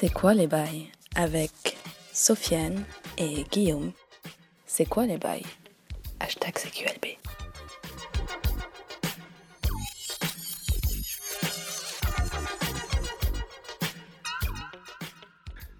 C'est 0.00 0.08
quoi 0.14 0.32
les 0.32 0.46
bails 0.46 0.86
avec 1.14 1.76
Sofiane 2.10 2.84
et 3.18 3.44
Guillaume 3.52 3.92
C'est 4.64 4.86
quoi 4.88 5.04
les 5.04 5.18
bails 5.18 5.44
Hashtag 6.20 6.54
CQLB. 6.54 7.18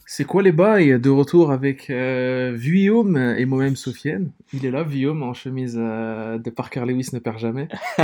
C'est 0.05 0.25
quoi 0.25 0.43
les 0.43 0.53
bails 0.53 1.01
De 1.01 1.09
retour 1.09 1.51
avec 1.51 1.89
euh, 1.89 2.55
Guillaume 2.59 3.17
et 3.17 3.47
moi-même 3.47 3.75
Sofiane? 3.77 4.33
Il 4.53 4.67
est 4.67 4.71
là, 4.71 4.85
Guillaume, 4.85 5.23
en 5.23 5.33
chemise 5.33 5.79
euh, 5.81 6.37
de 6.37 6.51
Parker 6.51 6.85
Lewis 6.85 7.09
ne 7.15 7.21
perd 7.21 7.39
jamais. 7.39 7.69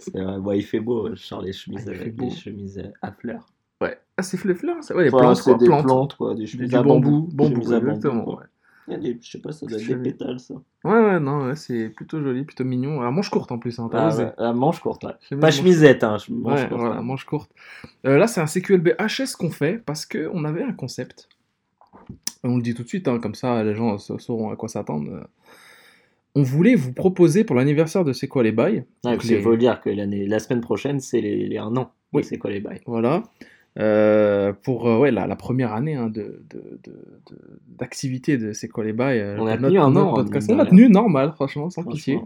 C'est 0.00 0.20
vrai, 0.20 0.38
bon, 0.38 0.52
il 0.52 0.62
fait 0.62 0.78
beau, 0.78 1.12
je 1.16 1.20
sors 1.20 1.42
les 1.42 1.52
chemises, 1.52 1.88
Ah, 1.88 1.90
avec 1.90 2.14
beau. 2.14 2.26
les 2.26 2.30
chemises 2.36 2.78
euh, 2.78 2.92
à 3.02 3.10
fleurs. 3.10 3.48
Ouais. 3.80 3.96
Ah, 4.16 4.22
c'est 4.22 4.36
fleur, 4.36 4.56
fleur 4.56 4.82
ça 4.82 4.94
Ouais, 4.96 5.04
les 5.04 5.08
Enfin, 5.10 5.18
plantes, 5.18 5.36
c'est 5.36 5.42
quoi, 5.44 5.54
des 5.58 5.66
plantes. 5.66 5.84
plantes, 5.84 6.14
quoi, 6.16 6.34
des 6.34 6.46
chemises 6.46 6.70
du 6.70 6.76
à 6.76 6.82
bambou, 6.82 7.28
bambou, 7.32 7.44
à 7.72 7.78
bambou, 7.80 7.88
exactement. 7.90 8.24
quoi. 8.24 8.34
ouais. 8.36 8.42
Il 8.90 8.92
y 8.92 8.96
a 8.96 8.98
des- 9.00 9.18
je 9.20 9.30
sais 9.32 9.38
pas, 9.40 9.52
ça 9.52 9.66
doit 9.66 9.78
être 9.78 9.86
des 9.86 9.96
pétales, 9.96 10.40
ça. 10.40 10.54
Ouais, 10.82 10.92
ouais, 10.92 11.20
non, 11.20 11.46
ouais, 11.46 11.56
c'est 11.56 11.90
plutôt 11.90 12.22
joli, 12.22 12.42
plutôt 12.44 12.64
mignon. 12.64 13.02
À 13.02 13.10
manche 13.10 13.28
courte 13.28 13.52
en 13.52 13.58
plus, 13.58 13.78
hein, 13.78 13.88
t'as 13.92 14.08
Ah, 14.08 14.16
ouais, 14.16 14.32
la 14.38 14.52
manche 14.54 14.80
courte, 14.80 15.04
ouais. 15.04 15.12
Chemise 15.28 15.40
Pas 15.42 15.50
chemisette, 15.50 16.04
hein, 16.04 16.16
manche 16.30 16.60
Ouais, 16.62 16.68
courte. 16.68 16.80
voilà, 16.80 17.02
manche 17.02 17.24
courte. 17.26 17.50
Euh, 18.06 18.16
là, 18.16 18.26
c'est 18.26 18.40
un 18.40 18.46
CQLB 18.46 18.94
HS 18.98 19.36
qu'on 19.38 19.50
fait 19.50 19.82
parce 19.84 20.06
qu'on 20.06 20.42
avait 20.44 20.62
un 20.62 20.72
concept. 20.72 21.28
On 22.44 22.56
le 22.56 22.62
dit 22.62 22.72
tout 22.74 22.82
de 22.82 22.88
suite, 22.88 23.08
hein, 23.08 23.18
comme 23.18 23.34
ça 23.34 23.62
les 23.62 23.74
gens 23.74 23.98
sa- 23.98 24.18
sauront 24.18 24.50
à 24.50 24.56
quoi 24.56 24.68
s'attendre. 24.70 25.28
On 26.34 26.42
voulait 26.42 26.74
vous 26.74 26.92
proposer 26.94 27.44
pour 27.44 27.56
l'anniversaire 27.56 28.04
de 28.04 28.12
C'est 28.14 28.28
quoi 28.28 28.42
les 28.42 28.52
bails 28.52 28.84
parce 29.02 29.18
qu'il 29.18 29.32
les- 29.36 29.42
faut 29.42 29.50
le 29.50 29.56
dire 29.58 29.80
que 29.80 29.90
l'année, 29.90 30.26
la 30.26 30.38
semaine 30.38 30.60
prochaine, 30.60 31.00
c'est 31.00 31.20
les, 31.20 31.46
les 31.48 31.58
un 31.58 31.76
an. 31.76 31.90
Oui. 32.12 32.24
C'est 32.24 32.38
quoi 32.38 32.50
les 32.50 32.60
bails 32.60 32.80
Voilà. 32.86 33.22
Euh, 33.78 34.52
pour 34.52 34.88
euh, 34.88 34.98
ouais, 34.98 35.10
la, 35.12 35.26
la 35.26 35.36
première 35.36 35.72
année 35.72 35.94
hein, 35.94 36.08
de, 36.08 36.42
de- 36.50 36.80
de- 36.84 36.92
de- 37.30 37.60
d'activité 37.78 38.36
de 38.36 38.52
bails 38.92 39.20
euh, 39.20 39.36
On 39.38 39.46
a 39.46 39.56
tenu 39.56 39.78
un 39.78 39.94
an, 39.94 40.14
podcast. 40.14 40.50
On 40.52 40.58
a 40.58 40.66
tenu 40.66 40.88
normal, 40.88 41.32
franchement, 41.34 41.70
sans 41.70 41.84
pitié. 41.84 42.18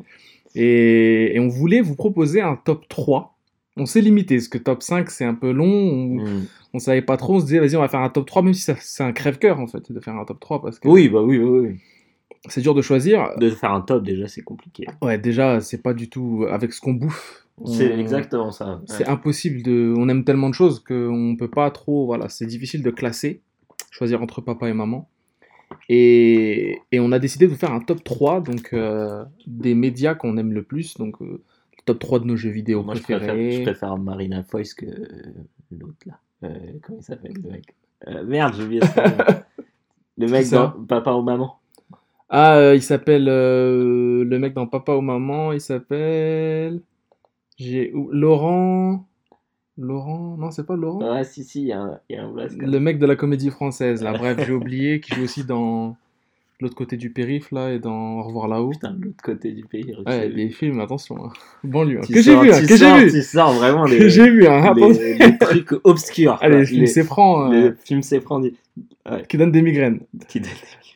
Et, 0.55 1.34
et 1.36 1.41
on 1.41 1.48
voulait 1.48 1.80
vous 1.83 1.95
proposer 1.95 2.41
un 2.41 2.56
top 2.56 2.89
3. 2.89 3.36
On 3.77 3.86
s'est 3.86 4.00
limité, 4.03 4.36
parce 4.36 4.48
que 4.48 4.58
top 4.58 4.83
5 4.83 5.11
c'est 5.11 5.25
un 5.25 5.34
peu 5.34 5.50
long. 5.50 5.67
On, 5.67 6.06
Mm. 6.25 6.45
on 6.75 6.78
savait 6.78 7.03
pas 7.03 7.17
trop, 7.17 7.36
on 7.36 7.41
se 7.41 7.45
disait 7.47 7.58
vas-y 7.58 7.77
on 7.77 7.80
va 7.80 7.89
faire 7.89 8.00
un 8.00 8.08
top 8.11 8.27
3 8.27 8.42
même 8.42 8.55
si 8.55 8.70
c'est 8.80 9.03
un 9.03 9.12
crève-cœur 9.12 9.61
en 9.61 9.67
fait 9.67 9.91
de 9.92 10.00
faire 10.00 10.14
un 10.17 10.25
top 10.25 10.41
3 10.41 10.61
parce 10.62 10.78
que 10.78 10.89
Oui, 10.89 11.08
bah 11.08 11.23
oui, 11.23 11.39
oui, 11.39 11.69
oui. 11.69 11.77
c'est 12.48 12.61
dur 12.61 12.75
de 12.75 12.83
choisir. 12.83 13.30
De 13.39 13.48
faire 13.50 13.73
un 13.73 13.80
top, 13.80 14.03
déjà, 14.05 14.28
c'est 14.28 14.42
compliqué. 14.42 14.86
Ouais 15.03 15.17
déjà 15.19 15.61
c'est 15.61 15.83
pas 15.83 15.95
du 15.95 16.08
tout 16.11 16.47
avec 16.50 16.73
ce 16.73 16.80
qu'on 16.80 16.92
bouffe. 16.95 17.41
C'est 17.67 17.98
exactement 17.98 18.50
ça. 18.50 18.81
C'est 18.86 19.06
impossible 19.06 19.62
de... 19.62 19.95
On 19.97 20.08
aime 20.08 20.25
tellement 20.25 20.48
de 20.48 20.55
choses 20.55 20.81
qu'on 20.81 21.36
peut 21.39 21.50
pas 21.50 21.70
trop... 21.70 22.06
Voilà, 22.06 22.28
c'est 22.28 22.47
difficile 22.47 22.83
de 22.83 22.91
classer, 22.91 23.41
choisir 23.91 24.22
entre 24.22 24.41
papa 24.41 24.69
et 24.69 24.72
maman. 24.72 25.08
Et, 25.89 26.80
et 26.91 27.00
on 27.00 27.12
a 27.12 27.19
décidé 27.19 27.47
de 27.47 27.50
vous 27.50 27.56
faire 27.56 27.73
un 27.73 27.80
top 27.80 28.03
3 28.05 28.41
donc, 28.41 28.70
euh, 28.73 29.25
des 29.47 29.75
médias 29.75 30.14
qu'on 30.14 30.36
aime 30.36 30.53
le 30.53 30.62
plus. 30.62 30.97
Donc 30.97 31.20
euh, 31.23 31.42
le 31.77 31.83
top 31.84 31.98
3 31.98 32.20
de 32.20 32.25
nos 32.25 32.36
jeux 32.36 32.50
vidéo 32.50 32.83
Moi, 32.83 32.95
je 32.95 33.03
préfère, 33.03 33.28
préférés. 33.28 33.53
je 33.53 33.62
préfère 33.62 33.97
Marina 33.97 34.42
Foïs 34.45 34.75
que 34.75 34.86
euh, 34.86 35.33
l'autre, 35.70 36.06
là. 36.06 36.19
Euh, 36.45 36.58
comment 36.83 36.98
il 36.98 37.05
s'appelle, 37.05 37.34
le 37.42 37.50
mec? 37.50 37.75
Euh, 38.08 38.25
Merde, 38.25 38.55
j'ai 38.56 38.64
oublié. 38.64 38.80
Le 40.19 40.27
mec 40.28 40.50
dans 40.50 40.70
Papa 40.70 41.12
ou 41.12 41.23
Maman. 41.23 41.58
Ah, 42.28 42.75
il 42.75 42.83
s'appelle 42.83 43.25
le 43.25 44.39
mec 44.39 44.53
dans 44.53 44.67
Papa 44.67 44.92
ou 44.95 45.00
Maman, 45.00 45.53
il 45.53 45.61
s'appelle 45.61 46.83
j'ai 47.62 47.92
Laurent 48.10 49.06
Laurent 49.78 50.36
non 50.39 50.50
c'est 50.50 50.67
pas 50.67 50.77
Laurent? 50.77 51.14
Ouais, 51.14 51.24
si, 51.24 51.45
si, 51.45 51.62
il 51.62 51.68
y 51.68 51.73
a 51.73 51.80
un, 51.80 51.98
y 52.11 52.17
a 52.17 52.24
un 52.24 52.30
blast, 52.30 52.56
quand 52.58 52.67
le 52.67 52.80
mec 52.80 52.98
de 52.98 53.06
la 53.06 53.17
comédie 53.17 53.50
française 53.50 54.02
là 54.02 54.12
bref 54.12 54.39
j'ai 54.46 54.52
oublié 54.52 55.00
qui 55.00 55.14
joue 55.14 55.23
aussi 55.24 55.45
dans 55.45 55.96
l'autre 56.61 56.74
côté 56.77 56.96
du 56.96 57.11
périph 57.11 57.50
là 57.50 57.73
et 57.73 57.78
dans 57.78 58.20
Au 58.20 58.23
revoir 58.24 58.46
là-haut 58.48 58.70
Putain, 58.70 58.92
de 58.92 59.05
l'autre 59.06 59.23
côté 59.23 59.52
du 59.52 59.64
pays. 59.64 59.96
ouais 60.06 60.28
des 60.28 60.50
films 60.50 60.78
attention 60.80 61.24
hein. 61.24 61.33
banlieue 61.64 61.98
hein. 61.98 62.02
tu 62.06 62.12
que 62.12 62.23
j'ai 62.23 62.39
vu 62.39 62.52
hein, 62.52 62.61
que 62.67 62.77
j'ai 62.77 62.98
vu 63.05 63.11
Tu 63.11 63.23
sors 63.23 63.52
vraiment 63.55 63.84
que 63.86 63.90
les, 63.92 64.11
j'ai 64.11 64.29
vu 64.30 64.46
hein 64.46 64.73
les, 64.77 65.14
les 65.18 65.39
trucs 65.39 65.73
obscurs. 65.84 66.39
quoi. 66.39 66.48
les 66.48 66.67
films 66.67 66.80
les, 66.83 66.86
c'est 66.86 67.02
franc 67.05 67.50
euh, 67.50 67.70
les 67.70 67.73
films 67.83 68.02
qui 69.29 69.36
donnent 69.39 69.52
des 69.52 69.62
migraines 69.62 70.00
qui 70.29 70.40
donnent- 70.40 70.50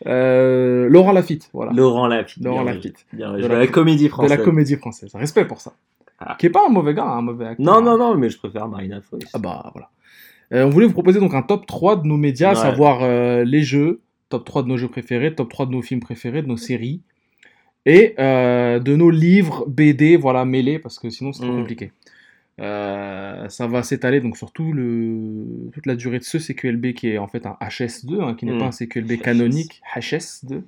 Euh, 0.06 0.88
Laurent 0.91 1.12
Lafitte 1.12 1.48
voilà 1.54 1.72
Laurent 1.72 2.06
Lafitte. 2.06 2.44
Laurent 2.44 2.62
bien 2.65 2.75
Lafitte. 2.75 3.06
bien 3.15 3.33
De 3.33 3.47
la- 3.47 3.59
la 3.60 3.66
comédie 3.66 4.04
de 4.04 4.09
française. 4.10 4.37
la 4.38 4.44
comédie 4.44 4.77
française 4.77 5.10
respect 5.15 5.47
pour 5.47 5.60
ça 5.62 5.72
Ah. 5.75 5.96
Qui 6.38 6.47
est 6.47 6.50
pas 6.50 6.65
un 6.66 6.71
mauvais 6.71 6.94
gars 6.94 7.04
un 7.06 7.22
mauvais 7.22 7.47
acteur 7.47 7.65
Non, 7.66 7.81
non, 7.82 7.99
non, 7.99 8.16
mais 8.16 8.31
je 8.31 8.38
préfère 8.38 8.69
Marina 8.69 9.00
Foïs. 9.00 9.31
Ah 9.34 9.38
bah 9.38 9.71
voilà. 9.72 9.91
Euh, 10.53 10.65
on 10.65 10.71
voulait 10.71 10.87
vous 10.87 10.93
proposer 10.93 11.19
donc 11.21 11.34
un 11.34 11.43
top 11.43 11.66
3 11.66 11.97
de 11.97 12.06
nos 12.06 12.16
médias, 12.16 12.50
à 12.50 12.53
Ouais. 12.54 12.60
savoir 12.60 13.03
euh, 13.03 13.44
les 13.44 13.62
jeux, 13.62 14.00
top 14.28 14.44
3 14.44 14.62
de 14.62 14.69
nos 14.69 14.77
jeux 14.77 14.88
préférés, 14.88 15.34
top 15.34 15.50
3 15.50 15.66
de 15.66 15.72
nos 15.72 15.82
films 15.82 16.00
préférés, 16.00 16.43
de 16.43 16.47
nos 16.47 16.56
séries, 16.56 17.00
et 17.84 18.15
euh, 18.19 18.78
de 18.78 18.94
nos 18.97 19.10
livres, 19.10 19.65
BD, 19.69 20.16
voilà, 20.16 20.44
mêlés, 20.44 20.78
parce 20.78 20.99
que 20.99 21.10
sinon 21.10 21.32
c'est 21.32 21.43
trop 21.43 21.53
Mm. 21.53 21.56
compliqué. 21.60 21.93
Ça 22.59 23.66
va 23.66 23.83
s'étaler 23.83 24.21
donc 24.21 24.37
sur 24.37 24.50
tout 24.53 24.72
le, 24.72 25.69
toute 25.72 25.87
la 25.87 25.94
durée 25.97 26.19
de 26.19 26.25
ce 26.25 26.38
CQLB 26.38 26.93
qui 26.94 27.09
est 27.10 27.19
en 27.19 27.28
fait 27.28 27.44
un 27.47 27.56
HS2, 27.60 28.21
hein, 28.22 28.34
qui 28.34 28.47
n'est 28.47 28.54
Mm. 28.54 28.59
pas 28.59 28.65
un 28.66 28.72
CQLB 28.72 29.19
canonique, 29.21 29.83
HS2, 29.94 30.62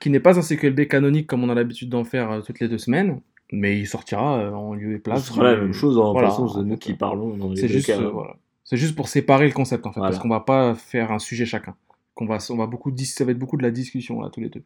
qui 0.00 0.10
n'est 0.10 0.20
pas 0.20 0.38
un 0.38 0.42
CQLB 0.42 0.86
canonique 0.88 1.26
comme 1.26 1.44
on 1.44 1.48
a 1.50 1.54
l'habitude 1.54 1.88
d'en 1.90 2.04
faire 2.04 2.42
toutes 2.44 2.60
les 2.60 2.68
deux 2.68 2.78
semaines, 2.78 3.20
mais 3.52 3.78
il 3.78 3.86
sortira 3.86 4.38
euh, 4.38 4.52
en 4.52 4.74
lieu 4.74 4.92
et 4.92 4.96
Ce 4.96 5.00
place. 5.02 5.24
sera 5.24 5.44
la 5.44 5.56
même 5.56 5.72
chose, 5.72 5.98
en 5.98 6.12
voilà, 6.12 6.28
façon, 6.30 6.48
c'est 6.48 6.62
nous 6.62 6.76
qui 6.76 6.94
parlons 6.94 7.36
dans 7.36 7.50
les 7.50 7.68
juste, 7.68 7.86
cas. 7.86 8.00
euh, 8.00 8.08
voilà. 8.10 8.36
C'est 8.64 8.76
juste 8.76 8.94
pour 8.96 9.08
séparer 9.08 9.46
le 9.46 9.52
concept 9.54 9.86
en 9.86 9.92
fait, 9.92 10.00
Voilà. 10.00 10.10
parce 10.12 10.22
qu'on 10.22 10.28
va 10.28 10.40
pas 10.40 10.74
faire 10.74 11.10
un 11.12 11.18
sujet 11.18 11.46
chacun. 11.46 11.74
Qu'on 12.14 12.26
va, 12.26 12.38
on 12.50 12.56
va 12.56 12.66
beaucoup 12.66 12.92
ça 12.96 13.24
va 13.24 13.30
être 13.30 13.38
beaucoup 13.38 13.56
de 13.56 13.62
la 13.62 13.70
discussion 13.70 14.20
là 14.20 14.28
tous 14.30 14.40
les 14.40 14.48
deux. 14.50 14.62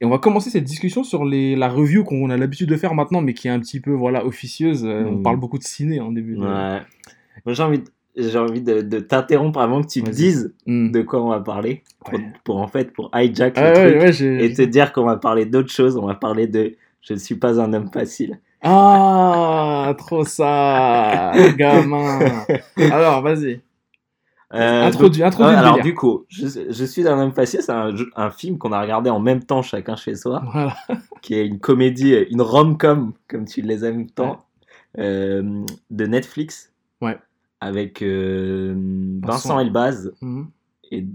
Et 0.00 0.04
on 0.06 0.10
va 0.10 0.18
commencer 0.18 0.48
cette 0.48 0.64
discussion 0.64 1.02
sur 1.02 1.24
les, 1.24 1.56
la 1.56 1.68
review 1.68 2.04
qu'on 2.04 2.30
a 2.30 2.36
l'habitude 2.36 2.68
de 2.68 2.76
faire 2.76 2.94
maintenant, 2.94 3.20
mais 3.20 3.34
qui 3.34 3.48
est 3.48 3.50
un 3.50 3.58
petit 3.58 3.80
peu 3.80 3.90
voilà 3.92 4.24
officieuse. 4.24 4.84
Euh, 4.86 5.04
On 5.08 5.16
Mm. 5.16 5.22
parle 5.24 5.36
beaucoup 5.38 5.58
de 5.58 5.64
ciné 5.64 6.00
en 6.00 6.12
début. 6.12 6.36
de- 6.36 6.40
Ouais. 6.42 6.80
Moi, 7.44 7.52
j'ai 7.54 7.62
envie, 7.64 7.80
de- 7.80 7.84
j'ai 8.16 8.38
envie 8.38 8.62
de, 8.62 8.80
de 8.80 9.00
t'interrompre 9.00 9.58
avant 9.58 9.82
que 9.82 9.88
tu 9.88 10.02
me 10.02 10.10
dises 10.10 10.54
Mm. 10.66 10.92
de 10.92 11.02
quoi 11.02 11.20
on 11.22 11.30
va 11.30 11.40
parler. 11.40 11.82
Pour, 12.04 12.14
Ouais. 12.14 12.24
pour, 12.44 12.56
en 12.58 12.68
fait, 12.68 12.92
pour 12.92 13.10
hijack 13.12 13.54
Ah 13.58 13.72
le 13.72 13.76
ouais, 13.98 14.10
truc 14.12 14.20
ouais, 14.20 14.44
et 14.46 14.52
te 14.52 14.62
dire 14.62 14.92
qu'on 14.92 15.04
va 15.04 15.16
parler 15.16 15.44
d'autre 15.46 15.70
chose. 15.70 15.96
On 15.96 16.06
va 16.06 16.14
parler 16.14 16.46
de 16.46 16.76
Je 17.00 17.14
ne 17.14 17.18
suis 17.18 17.36
pas 17.36 17.60
un 17.60 17.72
homme 17.72 17.90
facile. 17.92 18.40
Ah, 18.62 19.94
trop 19.98 20.24
ça, 20.24 21.32
gamin. 21.56 22.44
Alors, 22.78 23.22
vas-y. 23.22 23.60
Euh, 24.54 24.86
Introduis, 24.86 25.20
donc- 25.20 25.28
introduis 25.28 25.54
euh, 25.54 25.58
alors, 25.58 25.80
du 25.80 25.94
coup, 25.94 26.24
je, 26.28 26.46
je 26.70 26.84
suis 26.84 27.06
un 27.06 27.18
homme 27.18 27.32
facile. 27.32 27.60
C'est 27.62 27.72
un, 27.72 28.30
film 28.30 28.56
qu'on 28.58 28.72
a 28.72 28.80
regardé 28.80 29.10
en 29.10 29.20
même 29.20 29.44
temps, 29.44 29.62
chacun 29.62 29.94
chez 29.94 30.14
soi. 30.16 30.42
Voilà. 30.52 30.74
qui 31.22 31.34
est 31.34 31.46
une 31.46 31.60
comédie, 31.60 32.14
une 32.30 32.40
rom-com, 32.42 33.12
comme 33.28 33.44
tu 33.44 33.60
les 33.62 33.84
aimes 33.84 34.08
tant, 34.10 34.44
euh, 34.98 35.64
de 35.90 36.06
Netflix. 36.06 36.72
Ouais. 37.02 37.18
Avec 37.60 38.02
euh, 38.02 38.74
Vincent 39.22 39.56
Vincent. 39.56 39.60
Elbaz 39.60 40.12
Mhm. 40.22 40.48
et, 40.90 41.06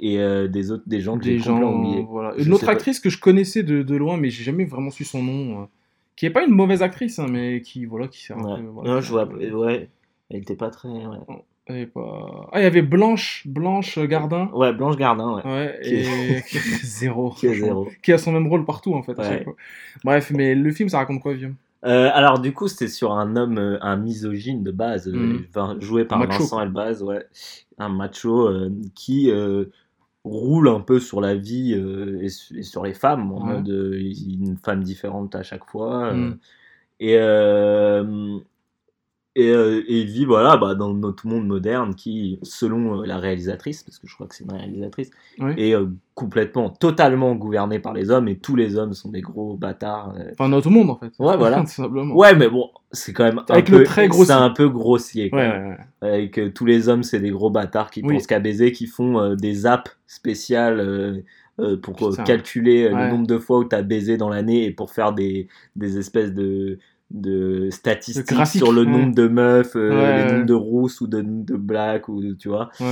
et 0.00 0.18
euh, 0.20 0.48
des 0.48 0.70
autres 0.70 0.84
des 0.86 1.00
gens 1.00 1.18
que 1.18 1.24
Des 1.24 1.38
gens, 1.38 1.60
oubliés. 1.62 2.04
voilà. 2.08 2.34
Une 2.36 2.52
autre 2.52 2.66
pas. 2.66 2.72
actrice 2.72 3.00
que 3.00 3.10
je 3.10 3.18
connaissais 3.18 3.62
de, 3.62 3.82
de 3.82 3.96
loin, 3.96 4.16
mais 4.16 4.30
j'ai 4.30 4.44
jamais 4.44 4.64
vraiment 4.64 4.90
su 4.90 5.04
son 5.04 5.22
nom. 5.22 5.62
euh, 5.62 5.64
qui 6.16 6.26
est 6.26 6.30
pas 6.30 6.44
une 6.44 6.54
mauvaise 6.54 6.82
actrice, 6.82 7.18
hein, 7.18 7.26
mais 7.28 7.60
qui 7.60 7.86
voilà, 7.86 8.06
qui 8.08 8.22
sert 8.22 8.36
Ouais. 8.36 8.60
voilà, 8.72 8.90
non, 8.94 9.00
je 9.00 9.10
vois. 9.10 9.24
Ouais. 9.26 9.88
Elle 10.30 10.38
était 10.40 10.54
pas 10.56 10.70
très. 10.70 10.88
Ouais, 10.88 11.16
Elle 11.66 11.76
est 11.78 11.86
pas- 11.86 12.48
Ah, 12.52 12.60
il 12.60 12.62
y 12.62 12.66
avait 12.66 12.82
Blanche, 12.82 13.42
Blanche 13.46 13.98
Gardin. 13.98 14.48
Ouais, 14.54 14.72
Blanche 14.72 14.96
Gardin, 14.96 15.34
ouais. 15.36 15.42
Ouais, 15.44 15.80
Qui 15.82 15.94
et 15.94 16.42
qui 16.48 16.56
est 16.58 16.84
zéro. 16.84 17.30
Qui 17.36 17.46
est 17.48 17.54
zéro. 17.54 17.88
Qui 18.02 18.12
a 18.12 18.18
son 18.18 18.30
même 18.32 18.46
rôle 18.46 18.64
partout 18.64 18.94
en 18.94 19.02
fait. 19.02 19.18
à 19.18 19.22
Ouais. 19.22 19.28
chaque 19.28 19.44
fois. 19.44 19.54
Bref, 20.04 20.30
mais 20.34 20.54
le 20.54 20.70
film 20.70 20.88
ça 20.88 20.98
raconte 20.98 21.20
quoi, 21.20 21.34
Vieux 21.34 21.54
Euh, 21.84 22.10
alors 22.14 22.38
du 22.38 22.52
coup, 22.52 22.68
c'était 22.68 22.88
sur 22.88 23.12
un 23.12 23.34
homme, 23.36 23.58
euh, 23.58 23.78
un 23.82 23.96
misogyne 23.96 24.62
de 24.62 24.70
base, 24.70 25.08
euh, 25.08 25.40
vin- 25.52 25.76
joué 25.80 26.04
par 26.04 26.18
macho, 26.20 26.38
Vincent 26.44 26.60
Elbaz, 26.62 27.02
ouais, 27.02 27.24
un 27.78 27.88
macho 27.88 28.48
qui 28.94 29.30
roule 30.24 30.68
un 30.68 30.80
peu 30.80 31.00
sur 31.00 31.20
la 31.20 31.34
vie 31.34 31.74
euh, 31.74 32.20
et, 32.22 32.28
su- 32.30 32.58
et 32.58 32.62
sur 32.62 32.84
les 32.84 32.94
femmes, 32.94 33.32
en 33.32 33.40
Ouais. 33.40 33.40
mode 33.40 33.68
euh, 33.70 33.98
une 34.00 34.56
femme 34.58 34.82
différente 34.82 35.34
à 35.34 35.42
chaque 35.42 35.64
fois, 35.66 36.06
euh, 36.12 36.34
Mhm. 36.34 36.38
et 37.00 37.16
et, 39.36 39.50
euh, 39.50 39.82
et 39.88 40.00
il 40.00 40.06
vit 40.06 40.24
voilà 40.24 40.56
bah, 40.56 40.74
dans 40.74 40.94
notre 40.94 41.26
monde 41.26 41.46
moderne 41.46 41.94
qui, 41.94 42.38
selon 42.42 43.00
euh, 43.02 43.06
la 43.06 43.18
réalisatrice, 43.18 43.82
parce 43.82 43.98
que 43.98 44.06
je 44.06 44.14
crois 44.14 44.26
que 44.26 44.34
c'est 44.34 44.44
une 44.44 44.52
réalisatrice, 44.52 45.10
est 45.56 45.74
euh, 45.74 45.86
complètement, 46.14 46.70
totalement 46.70 47.34
gouverné 47.34 47.78
par 47.80 47.92
les 47.94 48.10
hommes 48.10 48.28
et 48.28 48.36
tous 48.38 48.54
les 48.56 48.76
hommes 48.76 48.92
sont 48.92 49.10
des 49.10 49.20
gros 49.22 49.56
bâtards. 49.56 50.14
Enfin, 50.32 50.48
notre 50.48 50.70
monde 50.70 50.90
en 50.90 50.96
fait. 50.96 51.12
Ouais, 51.18 51.36
voilà. 51.38 51.66
Simplement. 51.66 52.14
Ouais, 52.14 52.34
mais 52.36 52.48
bon, 52.48 52.70
c'est 52.92 53.12
quand 53.12 53.24
même 53.24 53.38
un 53.40 53.44
Avec 53.52 53.66
peu, 53.66 53.78
le 53.78 53.84
trait 53.84 54.06
grossier. 54.08 54.26
C'est 54.26 54.32
un 54.32 54.50
peu 54.50 54.68
grossier. 54.68 55.30
quand 55.30 55.36
Ouais, 55.38 55.48
même. 55.48 55.68
ouais, 55.68 55.76
ouais. 56.02 56.08
Avec 56.14 56.54
tous 56.54 56.64
les 56.66 56.88
hommes, 56.88 57.02
c'est 57.02 57.20
des 57.20 57.30
gros 57.30 57.50
bâtards 57.50 57.90
qui 57.90 58.02
Oui. 58.04 58.14
pensent 58.14 58.26
qu'à 58.28 58.38
baiser, 58.40 58.70
qui 58.72 58.86
font 58.86 59.34
des 59.34 59.66
apps 59.66 59.96
spéciales 60.06 60.80
euh, 61.60 61.76
pour 61.76 61.94
Putain. 62.10 62.24
calculer 62.24 62.88
Ouais. 62.88 63.04
le 63.04 63.10
nombre 63.10 63.26
de 63.28 63.38
fois 63.38 63.58
où 63.58 63.64
t'as 63.64 63.82
baisé 63.82 64.16
dans 64.16 64.28
l'année 64.28 64.64
et 64.64 64.70
pour 64.72 64.90
faire 64.90 65.12
des, 65.12 65.46
des 65.76 65.98
espèces 65.98 66.32
de 66.32 66.78
de 67.14 67.68
statistiques 67.70 68.46
sur 68.46 68.72
le 68.72 68.82
ouais. 68.82 68.90
nombre 68.90 69.14
de 69.14 69.28
meufs, 69.28 69.76
euh, 69.76 69.90
Ouais, 69.90 70.24
le 70.26 70.32
nombre 70.32 70.46
de 70.46 70.54
rousses 70.54 71.00
ou 71.00 71.06
de, 71.06 71.22
de 71.24 71.54
blacks, 71.56 72.08
ou 72.08 72.20
de- 72.20 72.34
tu 72.34 72.48
vois. 72.48 72.70
Ouais. 72.80 72.86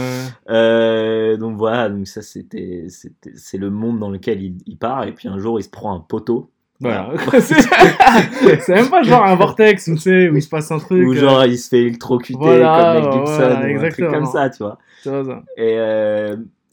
Euh, 0.48 1.36
donc 1.36 1.56
voilà, 1.56 1.88
donc 1.88 2.06
ça 2.06 2.22
c'était, 2.22 2.86
c'est 3.34 3.58
le 3.58 3.70
monde 3.70 3.98
dans 3.98 4.10
lequel 4.10 4.40
il, 4.40 4.54
il 4.66 4.78
part, 4.78 5.04
et 5.04 5.12
puis 5.12 5.28
un 5.28 5.38
jour 5.38 5.58
il 5.58 5.64
se 5.64 5.68
prend 5.68 5.94
un 5.94 6.00
poteau. 6.00 6.50
Voilà. 6.80 7.10
c'est 7.40 8.68
même 8.74 8.90
pas 8.90 9.02
genre 9.02 9.24
un 9.24 9.34
vortex, 9.34 9.92
sais, 9.96 10.28
où 10.28 10.36
il 10.36 10.42
se 10.42 10.48
passe 10.48 10.70
un 10.70 10.78
truc. 10.78 11.06
Ou 11.06 11.12
euh, 11.12 11.16
genre 11.16 11.44
il 11.44 11.58
se 11.58 11.68
fait 11.68 11.80
électrocuter 11.80 12.38
Voilà, 12.40 12.94
comme 12.94 13.02
Mel 13.02 13.12
Gibson, 13.12 13.36
voilà, 13.36 13.72
ou 13.72 13.84
un 13.84 13.88
truc 13.90 14.08
comme 14.08 14.26
ça, 14.26 14.50
tu 14.50 14.62
vois. 14.62 14.78
ça. 15.02 15.42
Et, 15.56 15.74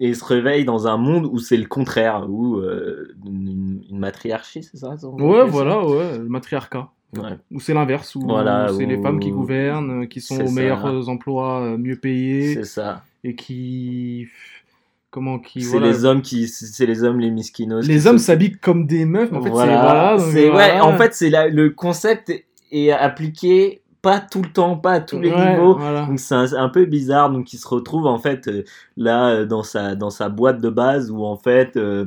et 0.02 0.08
il 0.08 0.16
se 0.16 0.24
réveille 0.24 0.66
dans 0.66 0.88
un 0.88 0.98
monde 0.98 1.26
où 1.26 1.40
c'est 1.40 1.58
le 1.58 1.66
contraire, 1.66 2.28
où 2.30 2.62
une, 3.26 3.82
une 3.90 3.98
matriarchie, 4.00 4.62
c'est 4.62 4.78
ça 4.78 4.96
Ouais, 5.04 5.46
voilà, 5.46 5.84
ouais, 5.86 6.20
le 6.20 6.30
matriarcat. 6.30 6.90
Ouais. 7.18 7.38
Ou 7.52 7.60
c'est 7.60 7.74
l'inverse, 7.74 8.14
où 8.16 8.22
Voilà, 8.22 8.68
c'est 8.76 8.86
les 8.86 9.02
femmes 9.02 9.20
qui 9.20 9.32
gouvernent, 9.32 10.04
euh, 10.04 10.06
qui 10.06 10.22
sont 10.22 10.42
aux 10.42 10.48
ça. 10.48 10.54
meilleurs 10.54 10.86
euh, 10.86 11.06
emplois, 11.08 11.62
euh, 11.62 11.78
mieux 11.78 11.96
payés, 11.96 12.54
C'est 12.56 12.66
ça. 12.66 13.04
et 13.24 13.36
qui. 13.36 14.28
Comment 15.12 15.40
qui. 15.40 15.62
C'est 15.62 15.72
voilà. 15.72 15.88
les 15.88 16.06
hommes 16.06 16.22
qui, 16.22 16.48
c'est 16.48 16.86
les 16.86 17.04
hommes 17.04 17.20
les 17.20 17.32
miskinos. 17.32 17.88
Les 17.88 18.06
hommes 18.06 18.20
s'habillent 18.20 18.58
comme 18.60 18.86
des 18.86 19.06
meufs, 19.06 19.32
mais 19.32 19.38
en 19.40 19.42
fait, 19.42 19.50
voilà. 19.50 20.18
c'est. 20.20 20.50
Voilà, 20.50 20.76
ouais, 20.76 20.82
en 20.82 20.96
fait, 20.98 21.16
c'est 21.16 21.32
le 21.50 21.70
concept 21.72 22.32
est 22.72 22.92
appliqué 22.92 23.82
pas 24.04 24.20
tout 24.22 24.42
le 24.42 24.50
temps, 24.50 24.78
pas 24.78 24.94
à 24.94 25.00
tous 25.02 25.20
les 25.20 25.32
Ouais, 25.32 25.52
niveaux. 25.52 25.76
Voilà. 25.78 26.06
Donc 26.06 26.20
c'est 26.20 26.36
un, 26.36 26.54
un 26.54 26.70
peu 26.70 26.86
bizarre, 26.86 27.32
donc 27.32 27.52
il 27.52 27.58
se 27.58 27.68
retrouve 27.68 28.06
en 28.06 28.18
fait 28.18 28.48
euh, 28.48 28.64
là 28.96 29.44
dans 29.46 29.64
sa, 29.64 29.96
dans 29.96 30.10
sa 30.10 30.30
boîte 30.30 30.62
de 30.62 30.70
base 30.70 31.12
où 31.12 31.26
en 31.26 31.36
fait 31.36 31.76
euh, 31.76 32.06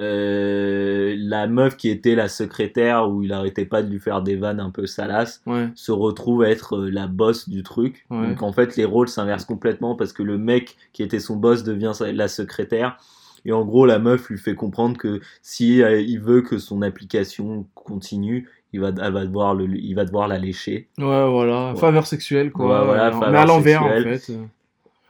euh, 0.00 1.14
la 1.18 1.46
meuf 1.46 1.76
qui 1.76 1.88
était 1.90 2.14
la 2.14 2.28
secrétaire 2.28 3.08
où 3.10 3.22
il 3.22 3.32
arrêtait 3.32 3.64
pas 3.64 3.82
de 3.82 3.90
lui 3.90 3.98
faire 3.98 4.22
des 4.22 4.36
vannes 4.36 4.60
un 4.60 4.70
peu 4.70 4.86
salaces 4.86 5.42
Ouais. 5.46 5.68
se 5.74 5.92
retrouve 5.92 6.42
à 6.42 6.50
être 6.50 6.76
euh, 6.76 6.90
la 6.90 7.06
boss 7.06 7.48
du 7.48 7.62
truc. 7.62 8.06
Ouais. 8.10 8.28
Donc 8.28 8.42
en 8.42 8.52
fait 8.52 8.76
les 8.76 8.84
rôles 8.84 9.08
s'inversent 9.08 9.44
complètement 9.44 9.96
parce 9.96 10.12
que 10.12 10.22
le 10.22 10.38
mec 10.38 10.76
qui 10.92 11.02
était 11.02 11.20
son 11.20 11.36
boss 11.36 11.64
devient 11.64 11.92
la 12.14 12.28
secrétaire. 12.28 12.96
Et 13.44 13.52
en 13.52 13.64
gros 13.64 13.86
la 13.86 13.98
meuf 13.98 14.28
lui 14.28 14.38
fait 14.38 14.54
comprendre 14.54 14.96
que 14.96 15.20
si 15.42 15.82
euh, 15.82 16.00
il 16.00 16.20
veut 16.20 16.42
que 16.42 16.58
son 16.58 16.82
application 16.82 17.66
continue, 17.74 18.48
il 18.72 18.80
va, 18.80 18.88
elle 19.02 19.12
va 19.12 19.24
devoir 19.24 19.54
le, 19.54 19.66
il 19.76 19.94
va 19.94 20.04
devoir 20.04 20.28
la 20.28 20.38
lécher. 20.38 20.88
Ouais, 20.98 21.04
voilà. 21.30 21.72
Ouais. 21.72 21.78
Faveur 21.80 22.06
sexuelle, 22.06 22.52
quoi. 22.52 22.80
Ouais, 22.80 22.84
voilà, 22.86 23.10
mais 23.12 23.18
faveur 23.20 23.40
à 23.40 23.46
l'envers, 23.46 23.82
en 23.84 23.88
fait. 24.02 24.30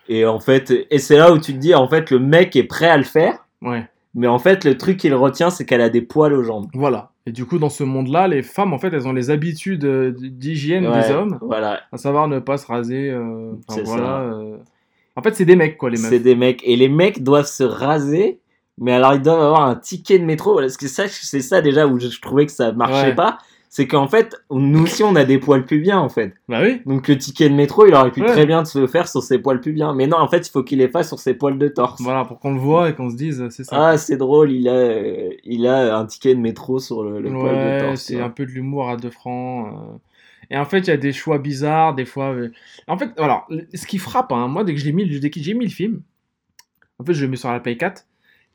Et 0.08 0.24
en 0.24 0.38
fait, 0.38 0.72
et 0.90 0.98
c'est 0.98 1.16
là 1.18 1.32
où 1.32 1.38
tu 1.38 1.52
te 1.54 1.58
dis, 1.58 1.74
en 1.74 1.88
fait, 1.88 2.10
le 2.12 2.20
mec 2.20 2.54
est 2.54 2.62
prêt 2.64 2.88
à 2.88 2.96
le 2.96 3.02
faire, 3.02 3.44
Ouais. 3.60 3.84
Mais 4.18 4.26
en 4.26 4.38
fait, 4.38 4.64
le 4.64 4.76
truc 4.76 4.96
qu'il 4.98 5.14
retient, 5.14 5.50
c'est 5.50 5.64
qu'elle 5.64 5.80
a 5.80 5.88
des 5.88 6.02
poils 6.02 6.32
aux 6.32 6.42
jambes. 6.42 6.66
Voilà. 6.74 7.10
Et 7.26 7.32
du 7.32 7.44
coup, 7.44 7.58
dans 7.58 7.68
ce 7.68 7.84
monde-là, 7.84 8.26
les 8.28 8.42
femmes, 8.42 8.72
en 8.72 8.78
fait, 8.78 8.88
elles 8.92 9.06
ont 9.06 9.12
les 9.12 9.30
habitudes 9.30 9.84
euh, 9.84 10.12
d'hygiène 10.18 10.86
Ouais, 10.86 11.02
des 11.06 11.10
hommes, 11.12 11.38
Voilà, 11.42 11.80
à 11.92 11.98
savoir 11.98 12.26
ne 12.28 12.38
pas 12.38 12.56
se 12.58 12.66
raser. 12.66 13.10
euh, 13.10 13.52
enfin, 13.68 13.78
C'est 13.80 13.82
voilà. 13.84 14.02
ça. 14.04 14.20
euh. 14.20 14.56
En 15.16 15.22
fait, 15.22 15.34
c'est 15.34 15.44
des 15.44 15.56
mecs, 15.56 15.76
quoi, 15.78 15.90
les 15.90 15.98
meufs. 15.98 16.08
c'est 16.10 16.20
des 16.20 16.34
mecs. 16.34 16.62
Et 16.64 16.76
les 16.76 16.88
mecs 16.88 17.22
doivent 17.22 17.46
se 17.46 17.64
raser, 17.64 18.38
mais 18.78 18.92
alors 18.92 19.14
ils 19.14 19.20
doivent 19.22 19.40
avoir 19.42 19.62
un 19.68 19.74
ticket 19.76 20.18
de 20.18 20.24
métro. 20.24 20.52
Voilà, 20.52 20.68
parce 20.68 20.76
que 20.76 20.86
ça, 20.88 21.04
c'est 21.08 21.40
ça 21.40 21.60
déjà 21.60 21.86
où 21.86 21.98
je, 21.98 22.08
je 22.08 22.20
trouvais 22.20 22.46
que 22.46 22.52
ça 22.52 22.72
marchait 22.72 23.08
Ouais. 23.08 23.14
pas. 23.14 23.38
C'est 23.70 23.86
qu'en 23.86 24.08
fait, 24.08 24.34
nous 24.50 24.84
aussi, 24.84 25.02
on 25.02 25.14
a 25.14 25.24
des 25.24 25.38
poils 25.38 25.64
pubiens, 25.66 25.98
en 25.98 26.08
fait. 26.08 26.32
Bah 26.48 26.60
oui. 26.62 26.80
Donc 26.86 27.06
le 27.06 27.18
ticket 27.18 27.50
de 27.50 27.54
métro, 27.54 27.86
il 27.86 27.94
aurait 27.94 28.10
pu 28.10 28.22
Ouais. 28.22 28.26
très 28.28 28.46
bien 28.46 28.64
se 28.64 28.86
faire 28.86 29.06
sur 29.08 29.22
ses 29.22 29.38
poils 29.38 29.60
pubiens. 29.60 29.92
Mais 29.94 30.06
non, 30.06 30.16
en 30.16 30.26
fait, 30.28 30.46
il 30.46 30.50
faut 30.50 30.62
qu'il 30.62 30.78
les 30.78 30.88
fasse 30.88 31.08
sur 31.08 31.18
ses 31.18 31.34
poils 31.34 31.58
de 31.58 31.68
torse. 31.68 32.00
Voilà, 32.00 32.24
pour 32.24 32.38
qu'on 32.40 32.54
le 32.54 32.60
voit 32.60 32.88
et 32.88 32.94
qu'on 32.94 33.10
se 33.10 33.16
dise, 33.16 33.46
c'est 33.50 33.64
ça. 33.64 33.88
Ah, 33.90 33.98
c'est 33.98 34.16
drôle, 34.16 34.50
il 34.52 34.68
a, 34.68 35.00
il 35.44 35.66
a 35.66 35.98
un 35.98 36.06
ticket 36.06 36.34
de 36.34 36.40
métro 36.40 36.78
sur 36.78 37.02
le, 37.04 37.20
le 37.20 37.30
poil 37.30 37.56
de 37.56 37.80
torse. 37.80 38.00
c'est 38.02 38.20
un 38.20 38.30
peu 38.30 38.46
de 38.46 38.50
l'humour 38.50 38.88
à 38.88 38.96
deux 38.96 39.10
francs. 39.10 39.68
euh. 39.74 39.96
Et 40.50 40.56
en 40.56 40.64
fait, 40.64 40.78
il 40.78 40.86
y 40.86 40.90
a 40.90 40.96
des 40.96 41.12
choix 41.12 41.38
bizarres, 41.38 41.94
des 41.94 42.06
fois. 42.06 42.32
euh. 42.32 42.50
En 42.86 42.96
fait, 42.96 43.10
alors, 43.20 43.46
ce 43.74 43.86
qui 43.86 43.98
frappe, 43.98 44.32
hein, 44.32 44.48
moi, 44.48 44.64
dès 44.64 44.72
que 44.72 44.80
j'ai 44.80 44.92
mis, 44.92 45.06
dès 45.20 45.28
que 45.28 45.40
j'ai 45.40 45.52
mis 45.52 45.66
le 45.66 45.70
film, 45.70 46.00
en 46.98 47.04
fait, 47.04 47.12
je 47.12 47.22
le 47.24 47.30
mets 47.30 47.36
sur 47.36 47.50
la 47.52 47.60
Play 47.60 47.76
4. 47.76 48.06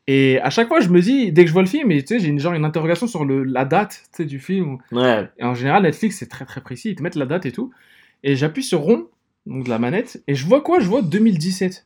Et 0.07 0.39
à 0.41 0.49
chaque 0.49 0.67
fois, 0.67 0.81
je 0.81 0.89
me 0.89 0.99
dis, 1.01 1.31
dès 1.31 1.43
que 1.43 1.47
je 1.47 1.53
vois 1.53 1.61
le 1.61 1.67
film, 1.67 1.89
et, 1.91 2.03
tu 2.03 2.15
sais, 2.15 2.19
j'ai 2.19 2.27
une, 2.27 2.39
genre 2.39 2.53
une 2.53 2.65
interrogation 2.65 3.07
sur 3.07 3.23
le, 3.25 3.43
la 3.43 3.63
date 3.65 4.01
tu 4.11 4.17
sais, 4.17 4.25
du 4.25 4.39
film. 4.39 4.77
Ouais, 4.91 5.29
Et 5.37 5.43
en 5.43 5.53
général, 5.53 5.83
Netflix, 5.83 6.17
c'est 6.17 6.27
très 6.29 6.45
très 6.45 6.61
précis. 6.61 6.89
Ils 6.91 6.95
te 6.95 7.03
mettent 7.03 7.15
la 7.15 7.25
date 7.25 7.45
et 7.45 7.51
tout. 7.53 7.71
Et 8.23 8.35
j'appuie 8.35 8.63
sur 8.63 8.79
rond, 8.81 9.07
donc 9.45 9.63
de 9.65 9.69
la 9.69 9.79
manette, 9.79 10.21
et 10.27 10.35
je 10.35 10.45
vois 10.45 10.61
quoi? 10.61 10.79
Je 10.79 10.87
vois 10.87 11.01
2017. 11.01 11.85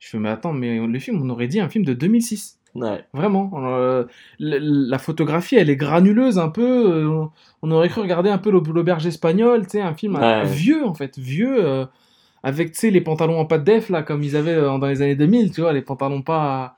Je 0.00 0.08
fais, 0.08 0.18
mais 0.18 0.28
attends, 0.28 0.52
mais 0.52 0.78
le 0.86 0.98
film, 0.98 1.22
on 1.22 1.30
aurait 1.30 1.48
dit 1.48 1.60
un 1.60 1.68
film 1.70 1.84
de 1.84 1.94
2006. 1.94 2.58
ouais. 2.74 3.04
Vraiment. 3.14 3.50
euh, 3.64 4.04
la 4.38 4.98
photographie, 4.98 5.56
elle 5.56 5.70
est 5.70 5.76
granuleuse 5.76 6.38
un 6.38 6.48
peu. 6.50 6.92
euh, 7.06 7.24
on- 7.62 7.70
aurait 7.70 7.88
cru 7.88 8.02
regarder 8.02 8.28
un 8.28 8.36
peu 8.38 8.50
l'au- 8.50 8.60
l'auberge 8.62 9.06
espagnole, 9.06 9.62
tu 9.64 9.70
sais, 9.78 9.80
un 9.80 9.94
film 9.94 10.16
vieux, 10.44 10.84
en 10.84 10.92
fait, 10.94 11.18
vieux, 11.18 11.64
euh, 11.64 11.86
avec, 12.42 12.72
tu 12.72 12.78
sais, 12.80 12.90
les 12.90 13.00
pantalons 13.00 13.38
en 13.38 13.46
pâte 13.46 13.64
def, 13.64 13.88
là, 13.88 14.02
comme 14.02 14.22
ils 14.22 14.36
avaient 14.36 14.56
dans 14.56 14.78
les 14.86 15.00
années 15.00 15.16
2000, 15.16 15.50
tu 15.52 15.62
vois, 15.62 15.72
les 15.72 15.80
pantalons 15.82 16.20
pas, 16.22 16.76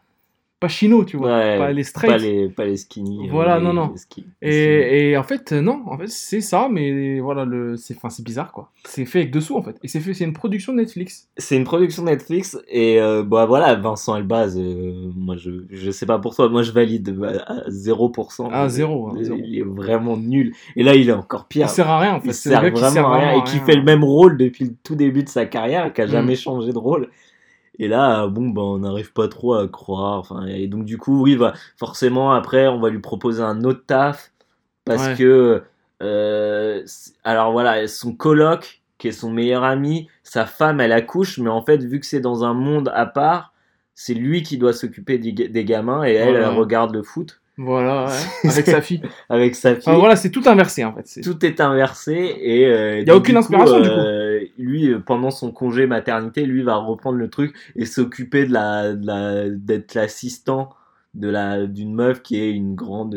pas 0.58 0.68
chino, 0.68 1.04
tu 1.04 1.18
vois, 1.18 1.36
Ouais, 1.36 1.58
pas 1.58 1.70
les 1.72 1.84
straight. 1.84 2.10
Pas 2.10 2.16
les, 2.18 2.48
pas 2.48 2.64
les 2.64 2.78
skinny. 2.78 3.26
euh, 3.26 3.30
Voilà, 3.30 3.58
les- 3.58 3.64
non, 3.64 3.74
non. 3.74 3.92
ski-. 3.96 4.24
Et, 4.40 5.10
et 5.10 5.16
en 5.18 5.22
fait, 5.22 5.52
euh, 5.52 5.60
non, 5.60 5.82
en 5.86 5.98
fait, 5.98 6.08
c'est 6.08 6.40
ça, 6.40 6.68
mais 6.72 7.20
voilà, 7.20 7.44
le, 7.44 7.76
c'est, 7.76 7.94
enfin, 7.94 8.08
c'est 8.08 8.24
bizarre, 8.24 8.52
quoi. 8.52 8.70
C'est 8.84 9.04
fait 9.04 9.18
avec 9.20 9.30
dessous, 9.32 9.56
en 9.56 9.62
fait. 9.62 9.76
Et 9.82 9.88
c'est 9.88 10.00
fait, 10.00 10.14
c'est 10.14 10.24
une 10.24 10.32
production 10.32 10.72
de 10.72 10.78
Netflix. 10.78 11.28
C'est 11.36 11.56
une 11.56 11.64
production 11.64 12.04
Netflix 12.04 12.58
et 12.68 12.98
euh, 13.00 13.22
bah 13.22 13.44
voilà, 13.44 13.74
Vincent 13.74 14.16
Elbaz, 14.16 14.56
euh, 14.58 15.10
moi 15.14 15.36
je, 15.36 15.50
je 15.70 15.90
sais 15.90 16.06
pas 16.06 16.18
pour 16.18 16.34
toi, 16.34 16.48
moi 16.48 16.62
je 16.62 16.72
valide 16.72 17.08
euh, 17.20 17.38
à 17.46 17.68
0%. 17.68 18.48
Ah, 18.50 18.68
zéro, 18.70 19.08
hein, 19.08 19.14
il, 19.18 19.58
est 19.58 19.62
vraiment 19.62 20.16
nul. 20.16 20.54
Et 20.76 20.82
là 20.82 20.94
il 20.94 21.08
est 21.08 21.12
encore 21.12 21.46
pire. 21.48 21.66
Il 21.66 21.68
sert 21.68 21.88
à 21.90 21.98
rien, 22.00 22.14
en 22.14 22.20
fait. 22.20 22.28
Il 22.28 22.34
sert 22.34 22.60
vraiment 22.60 22.90
sert 22.90 23.06
à 23.06 23.18
rien 23.18 23.32
et 23.40 23.44
qui 23.44 23.56
à 23.58 23.60
fait 23.60 23.76
le 23.76 23.82
même 23.82 24.04
rôle 24.04 24.38
depuis 24.38 24.64
le 24.64 24.72
tout 24.82 24.94
début 24.94 25.22
de 25.22 25.28
sa 25.28 25.44
carrière 25.44 25.86
et 25.86 25.92
qui 25.92 26.00
a 26.00 26.06
Mm. 26.06 26.10
jamais 26.10 26.34
changé 26.36 26.72
de 26.72 26.78
rôle. 26.78 27.08
Et 27.78 27.88
là, 27.88 28.26
bon, 28.26 28.48
bah, 28.48 28.62
on 28.62 28.78
n'arrive 28.78 29.12
pas 29.12 29.28
trop 29.28 29.54
à 29.54 29.68
croire. 29.68 30.18
Enfin, 30.18 30.46
et 30.46 30.66
donc, 30.66 30.84
du 30.84 30.98
coup, 30.98 31.22
oui, 31.22 31.36
bah, 31.36 31.52
forcément, 31.76 32.32
après, 32.32 32.68
on 32.68 32.80
va 32.80 32.88
lui 32.90 33.00
proposer 33.00 33.42
un 33.42 33.64
autre 33.64 33.84
taf. 33.86 34.32
Parce 34.84 35.08
Ouais. 35.08 35.14
que, 35.16 35.62
euh, 36.02 36.84
alors 37.24 37.52
voilà, 37.52 37.86
son 37.88 38.12
coloc, 38.14 38.82
qui 38.98 39.08
est 39.08 39.12
son 39.12 39.30
meilleur 39.30 39.62
ami, 39.64 40.08
sa 40.22 40.46
femme, 40.46 40.80
elle 40.80 40.92
accouche, 40.92 41.38
mais 41.38 41.50
en 41.50 41.60
fait, 41.62 41.82
vu 41.82 42.00
que 42.00 42.06
c'est 42.06 42.20
dans 42.20 42.44
un 42.44 42.54
monde 42.54 42.90
à 42.94 43.04
part, 43.04 43.52
c'est 43.94 44.14
lui 44.14 44.42
qui 44.42 44.58
doit 44.58 44.72
s'occuper 44.72 45.18
des 45.18 45.64
gamins 45.64 46.04
et 46.04 46.12
elle, 46.12 46.36
elle 46.36 46.46
regarde 46.48 46.94
le 46.94 47.02
foot 47.02 47.40
Voilà, 47.58 48.04
ouais, 48.06 48.48
avec 48.50 48.66
sa 48.66 48.80
fille. 48.82 49.00
avec 49.30 49.54
sa 49.54 49.74
fille. 49.74 49.84
Enfin, 49.88 49.98
voilà, 49.98 50.14
c'est 50.16 50.30
tout 50.30 50.42
inversé, 50.46 50.84
en 50.84 50.92
fait. 50.94 51.20
Tout 51.22 51.44
est 51.44 51.60
inversé 51.60 52.12
et 52.40 52.66
euh, 52.66 52.98
Y 52.98 53.02
a 53.02 53.04
donc, 53.04 53.16
aucune 53.22 53.34
du 53.34 53.38
inspiration, 53.38 53.80
du 53.80 53.88
coup. 53.88 53.94
euh, 53.94 54.40
Lui, 54.58 54.88
euh, 54.90 54.98
pendant 54.98 55.30
son 55.30 55.50
congé 55.52 55.86
maternité, 55.86 56.44
lui 56.44 56.62
va 56.62 56.76
reprendre 56.76 57.16
le 57.18 57.28
truc 57.30 57.54
et 57.74 57.86
s'occuper 57.86 58.44
de 58.46 58.52
la, 58.52 58.92
de 58.92 59.54
d'être 59.54 59.94
l'assistant 59.94 60.70
de 61.14 61.30
la 61.30 61.66
d'une 61.66 61.94
meuf 61.94 62.20
qui 62.22 62.38
est 62.38 62.50
une 62.52 62.74
grande 62.74 63.14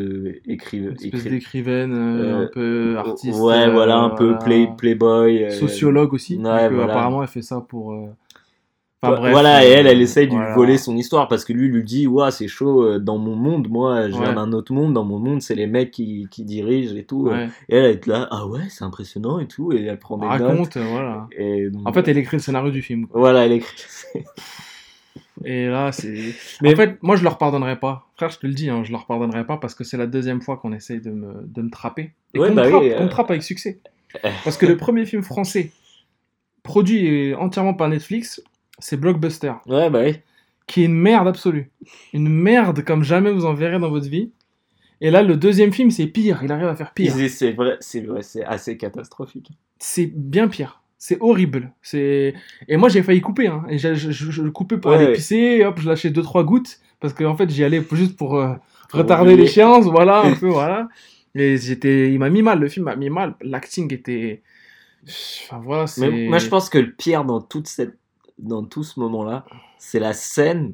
écrivaine. 0.48 0.96
Une 1.02 1.08
espèce 1.08 1.24
d'écrivaine, 1.32 1.94
euh, 1.94 2.44
un 2.46 2.48
peu 2.48 2.96
artiste. 2.98 3.38
Ouais, 3.38 3.70
voilà, 3.70 3.98
un 3.98 4.12
peu 4.12 4.38
play, 4.40 4.70
playboy. 4.78 5.52
Sociologue 5.52 6.14
aussi. 6.14 6.38
ouais, 6.38 6.42
donc, 6.44 6.72
voilà. 6.72 6.94
Apparemment, 6.94 7.22
elle 7.24 7.28
fait 7.28 7.42
ça 7.42 7.60
pour. 7.60 7.94
Euh, 9.04 9.08
Enfin, 9.08 9.16
Vo- 9.16 9.22
bref, 9.22 9.32
voilà, 9.32 9.60
euh, 9.60 9.64
et 9.64 9.70
elle, 9.70 9.88
elle 9.88 10.02
essaye 10.02 10.28
de 10.28 10.32
voilà. 10.34 10.50
lui 10.50 10.56
voler 10.56 10.78
son 10.78 10.98
histoire 10.98 11.28
parce 11.30 11.46
que 11.46 11.54
lui 11.54 11.70
lui 11.70 11.84
dit 11.84 12.06
Ouah, 12.08 12.32
c'est 12.32 12.48
chaud 12.50 12.84
euh, 12.84 13.00
dans 13.00 13.18
mon 13.18 13.36
monde. 13.36 13.70
Moi, 13.70 14.08
je 14.10 14.12
viens 14.18 14.30
Ouais. 14.30 14.36
d'un 14.36 14.52
autre 14.52 14.74
monde. 14.74 14.94
Dans 14.94 15.06
mon 15.06 15.20
monde, 15.20 15.42
c'est 15.42 15.56
les 15.56 15.68
mecs 15.68 15.92
qui, 15.92 16.28
qui 16.30 16.44
dirigent 16.44 16.96
et 16.96 17.04
tout. 17.06 17.28
Ouais. 17.30 17.48
Et 17.70 17.78
elle 17.78 17.86
est 17.86 18.06
là 18.08 18.28
Ah 18.30 18.46
ouais, 18.48 18.64
c'est 18.70 18.84
impressionnant 18.84 19.40
et 19.40 19.48
tout. 19.48 19.72
Et 19.72 19.86
elle 19.86 20.00
prend 20.00 20.18
des 20.18 20.28
notes. 20.28 20.42
Raconte, 20.42 20.78
euh, 20.78 20.84
voilà. 20.92 21.28
Et 21.38 21.70
donc, 21.70 21.88
En 21.88 21.94
fait, 21.94 22.08
elle 22.10 22.18
écrit 22.18 22.36
le 22.38 22.42
scénario 22.44 22.72
du 22.72 22.82
film. 22.82 23.08
quoi. 23.08 23.22
Voilà, 23.22 23.46
elle 23.46 23.54
écrit. 23.54 23.76
Et 25.46 25.68
là, 25.68 25.92
c'est. 25.94 26.34
Mais- 26.62 26.74
En 26.74 26.76
fait, 26.76 26.98
moi, 27.02 27.16
je 27.16 27.24
leur 27.24 27.38
pardonnerai 27.38 27.80
pas. 27.80 28.08
Frère, 28.18 28.30
je 28.30 28.40
te 28.40 28.48
le 28.48 28.54
dis, 28.54 28.70
hein, 28.70 28.84
je 28.84 28.92
leur 28.92 29.06
pardonnerai 29.06 29.46
pas 29.46 29.56
parce 29.56 29.76
que 29.76 29.86
c'est 29.86 29.96
la 29.98 30.08
deuxième 30.08 30.42
fois 30.42 30.58
qu'on 30.58 30.74
essaye 30.74 31.00
de 31.00 31.12
me, 31.12 31.46
de 31.48 31.62
me 31.62 31.70
trapper. 31.70 32.12
Et 32.34 32.40
Ouais, 32.40 32.50
qu'on 32.50 32.56
bah 32.56 32.68
oui, 32.68 32.92
euh. 32.92 33.08
trappe 33.08 33.30
avec 33.32 33.44
succès. 33.44 33.80
Parce 34.44 34.58
que 34.58 34.66
le 34.66 34.76
premier 34.76 35.06
film 35.06 35.22
français 35.24 35.72
produit 36.64 37.34
entièrement 37.36 37.74
par 37.74 37.88
Netflix, 37.90 38.44
c'est 38.80 38.98
Blockbuster, 38.98 39.54
Ouais, 39.68 39.90
bah 39.90 40.02
oui. 40.06 40.16
qui 40.68 40.82
est 40.84 40.86
une 40.86 40.94
merde 40.96 41.28
absolue. 41.28 41.72
Une 42.14 42.30
merde 42.30 42.84
comme 42.84 43.04
jamais 43.04 43.32
vous 43.32 43.46
en 43.46 43.54
verrez 43.54 43.80
dans 43.80 43.90
votre 43.90 44.08
vie. 44.08 44.32
Et 45.02 45.12
là, 45.12 45.24
le 45.24 45.38
deuxième 45.38 45.72
film, 45.72 45.92
c'est 45.92 46.08
pire. 46.08 46.42
Il 46.44 46.52
arrive 46.52 46.68
à 46.68 46.76
faire 46.76 46.94
pire. 46.94 47.14
C'est 47.30 47.52
vrai, 47.54 47.78
c'est 47.80 48.02
vrai, 48.02 48.22
c'est 48.22 48.44
assez 48.44 48.78
catastrophique. 48.78 49.52
C'est 49.80 50.08
bien 50.14 50.48
pire. 50.48 50.82
C'est 50.98 51.18
horrible. 51.22 51.72
C'est 51.82 52.34
et 52.68 52.76
moi 52.76 52.90
j'ai 52.90 53.02
failli 53.02 53.22
couper. 53.22 53.48
Hein. 53.48 53.64
Et 53.70 53.78
je, 53.78 53.94
je, 53.94 54.12
je- 54.12 54.32
je 54.32 54.42
coupais 54.50 54.78
pour 54.78 54.92
Ouais, 54.92 54.98
aller 54.98 55.06
ouais. 55.08 55.14
pisser. 55.14 55.64
Hop, 55.64 55.80
je 55.80 55.88
lâchais 55.88 56.10
deux 56.10 56.22
trois 56.22 56.44
gouttes 56.44 56.82
parce 57.00 57.14
qu'en 57.14 57.38
fait 57.38 57.50
j'y 57.50 57.64
allais 57.64 57.82
juste 57.94 58.18
pour 58.18 58.36
euh, 58.38 58.54
Pour 58.90 59.00
retarder 59.00 59.38
l'échéance. 59.38 59.86
Voilà 59.86 60.24
un 60.24 60.34
peu 60.36 60.50
voilà. 60.50 60.90
Et 61.36 61.58
j'étais, 61.58 62.12
il 62.12 62.20
m'a 62.20 62.30
mis 62.30 62.42
mal. 62.42 62.60
Le 62.60 62.68
film 62.68 62.84
m'a 62.88 62.98
mis 62.98 63.10
mal. 63.10 63.36
L'acting 63.42 63.94
était. 63.94 64.42
Enfin 65.06 65.62
voilà. 65.64 65.86
Mais 66.00 66.28
moi, 66.28 66.38
je 66.40 66.48
pense 66.50 66.70
que 66.70 66.78
le 66.80 66.92
pire 66.92 67.24
dans 67.24 67.40
toute 67.40 67.68
cette, 67.68 67.98
dans 68.42 68.64
tout 68.64 68.84
ce 68.84 69.00
moment-là, 69.00 69.46
c'est 69.78 70.00
la 70.00 70.14
scène. 70.14 70.74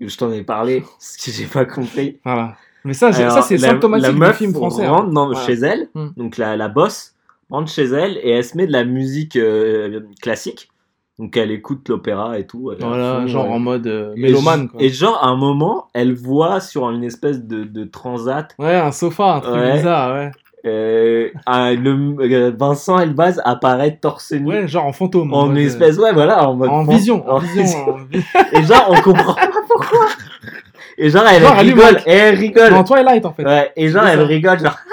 Je 0.00 0.16
t'en 0.16 0.30
ai 0.32 0.42
parlé, 0.42 0.84
ce 0.98 1.18
que 1.24 1.30
j'ai 1.36 1.46
pas 1.46 1.64
compris. 1.64 2.18
Voilà. 2.24 2.56
Mais 2.84 2.94
ça, 2.94 3.12
c'est- 3.12 3.22
ça 3.24 3.32
Alors, 3.32 3.44
c'est 3.44 3.58
symptomatique 3.58 4.06
la 4.06 4.12
du 4.12 4.18
meuf 4.18 4.36
film 4.38 4.54
français. 4.54 4.86
hein. 4.86 4.90
rentre 4.92 5.10
dans- 5.10 5.26
Voilà. 5.32 5.46
chez 5.46 5.52
elle, 5.54 5.88
Mm. 5.94 6.08
donc 6.16 6.38
la, 6.38 6.56
la 6.56 6.68
boss 6.68 7.14
rentre 7.50 7.70
chez 7.70 7.84
elle 7.84 8.16
et 8.22 8.30
elle 8.30 8.44
se 8.44 8.56
met 8.56 8.66
de 8.66 8.72
la 8.72 8.84
musique 8.84 9.36
euh, 9.36 10.00
classique. 10.22 10.68
Donc 11.18 11.36
elle 11.36 11.50
écoute 11.50 11.86
l'opéra 11.90 12.38
et 12.38 12.46
tout. 12.46 12.72
Voilà, 12.78 13.20
fond, 13.20 13.26
genre 13.26 13.46
ouais. 13.48 13.52
en 13.52 13.58
mode 13.58 13.86
euh, 13.86 14.14
Et 14.16 14.20
mélomane. 14.22 14.68
Quoi. 14.70 14.80
Et 14.82 14.88
genre, 14.88 15.18
à 15.22 15.26
un 15.28 15.36
moment, 15.36 15.88
elle 15.92 16.14
voit 16.14 16.60
sur 16.60 16.88
une 16.90 17.04
espèce 17.04 17.44
de, 17.44 17.64
de 17.64 17.84
transat 17.84 18.54
Ouais, 18.58 18.76
un 18.76 18.92
sofa, 18.92 19.34
un 19.34 19.40
truc 19.40 19.54
Ouais. 19.54 19.72
bizarre, 19.74 20.14
ouais. 20.14 20.30
Euh, 20.66 21.28
un- 21.46 21.74
le, 21.74 22.16
euh, 22.20 22.52
Vincent 22.56 22.98
Elbaz 22.98 23.40
apparaît 23.44 23.98
torse 24.00 24.32
nu. 24.32 24.46
Ouais, 24.46 24.68
genre 24.68 24.84
en 24.86 24.92
fantôme. 24.92 25.32
En 25.32 25.50
euh, 25.50 25.56
espèce, 25.56 25.96
ouais, 25.98 26.12
voilà, 26.12 26.48
en 26.48 26.54
mode. 26.54 26.68
En 26.70 26.84
fan- 26.84 26.94
vision, 26.94 27.28
en 27.28 27.36
en 27.36 27.38
vision. 27.38 27.62
vision. 27.62 27.88
en 27.88 27.98
vi- 27.98 28.24
Et 28.52 28.62
genre, 28.64 28.86
on 28.90 29.00
comprend 29.00 29.34
pas 29.34 29.48
pourquoi. 29.68 30.06
Et 30.98 31.08
genre, 31.08 31.24
elle 31.26 31.42
Genre, 31.42 31.54
elle 31.58 31.66
rigole, 31.66 32.00
et 32.06 32.12
elle 32.12 32.34
rigole. 32.34 32.84
Twilight, 32.84 33.24
en 33.24 33.32
fait. 33.32 33.44
Ouais, 33.44 33.72
et 33.76 33.88
genre, 33.88 34.06
elle 34.06 34.20
rigole, 34.22 34.58
genre. 34.60 34.78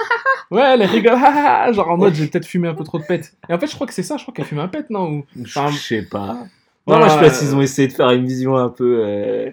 Ouais, 0.50 0.62
elle 0.62 0.82
rigole, 0.84 1.18
genre 1.74 1.90
en 1.90 1.98
mode 1.98 2.14
j'ai 2.14 2.26
peut-être 2.26 2.46
fumé 2.46 2.68
un 2.68 2.74
peu 2.74 2.82
trop 2.82 2.98
de 2.98 3.04
pète. 3.04 3.34
Et 3.50 3.52
en 3.52 3.58
fait, 3.58 3.66
je 3.66 3.74
crois 3.74 3.86
que 3.86 3.92
c'est 3.92 4.02
ça, 4.02 4.16
je 4.16 4.22
crois 4.22 4.32
qu'elle 4.32 4.46
fume 4.46 4.60
un 4.60 4.68
pète, 4.68 4.88
non 4.88 5.06
ou... 5.10 5.24
Je 5.36 5.42
Enfin, 5.58 5.70
je 5.70 5.76
sais 5.76 6.00
pas. 6.10 6.38
voilà, 6.86 7.02
Non, 7.04 7.06
moi, 7.12 7.22
je 7.22 7.28
pense 7.28 7.38
qu'ils 7.40 7.54
ont 7.54 7.60
essayé 7.60 7.86
de 7.88 7.92
faire 7.92 8.08
une 8.12 8.24
vision 8.24 8.56
un 8.56 8.70
peu. 8.70 9.02
euh, 9.04 9.50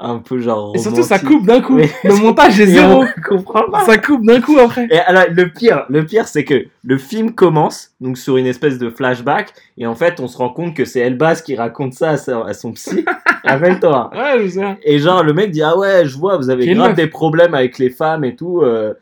un 0.00 0.18
peu 0.18 0.38
genre. 0.38 0.72
Et 0.74 0.78
surtout, 0.78 1.02
ça 1.02 1.18
coupe 1.18 1.44
d'un 1.46 1.60
coup. 1.60 1.76
Le 1.76 2.22
montage 2.22 2.60
est 2.60 2.66
zéro. 2.68 3.02
on 3.04 3.20
comprend 3.36 3.64
pas. 3.70 3.80
Ça 3.84 3.98
coupe 3.98 4.24
d'un 4.24 4.40
coup 4.40 4.56
après. 4.58 4.86
Et 4.90 4.98
alors, 4.98 5.24
le 5.30 5.48
pire, 5.52 5.84
le 5.88 6.04
pire, 6.06 6.28
c'est 6.28 6.44
que 6.44 6.66
le 6.84 6.98
film 6.98 7.34
commence, 7.34 7.90
donc 8.00 8.16
sur 8.16 8.36
une 8.36 8.46
espèce 8.46 8.78
de 8.78 8.90
flashback, 8.90 9.52
et 9.76 9.86
en 9.86 9.94
fait, 9.96 10.20
on 10.20 10.28
se 10.28 10.36
rend 10.38 10.50
compte 10.50 10.74
que 10.74 10.84
c'est 10.84 11.00
Elbaz 11.00 11.42
qui 11.42 11.56
raconte 11.56 11.94
ça 11.94 12.10
à, 12.10 12.16
sa- 12.16 12.44
à 12.44 12.54
son 12.54 12.72
psy. 12.72 13.04
Rappelle-toi. 13.44 14.10
Ouais, 14.14 14.42
je 14.44 14.48
sais. 14.48 14.78
Et 14.84 14.98
genre, 14.98 15.22
le 15.24 15.32
mec 15.32 15.50
dit 15.50 15.62
Ah 15.62 15.76
ouais, 15.76 16.04
je 16.06 16.16
vois, 16.16 16.36
vous 16.36 16.50
avez 16.50 16.66
grave 16.74 16.88
meuf. 16.88 16.96
des 16.96 17.06
problèmes 17.08 17.54
avec 17.54 17.78
les 17.78 17.90
femmes 17.90 18.24
et 18.24 18.36
tout. 18.36 18.60
euh. 18.62 18.94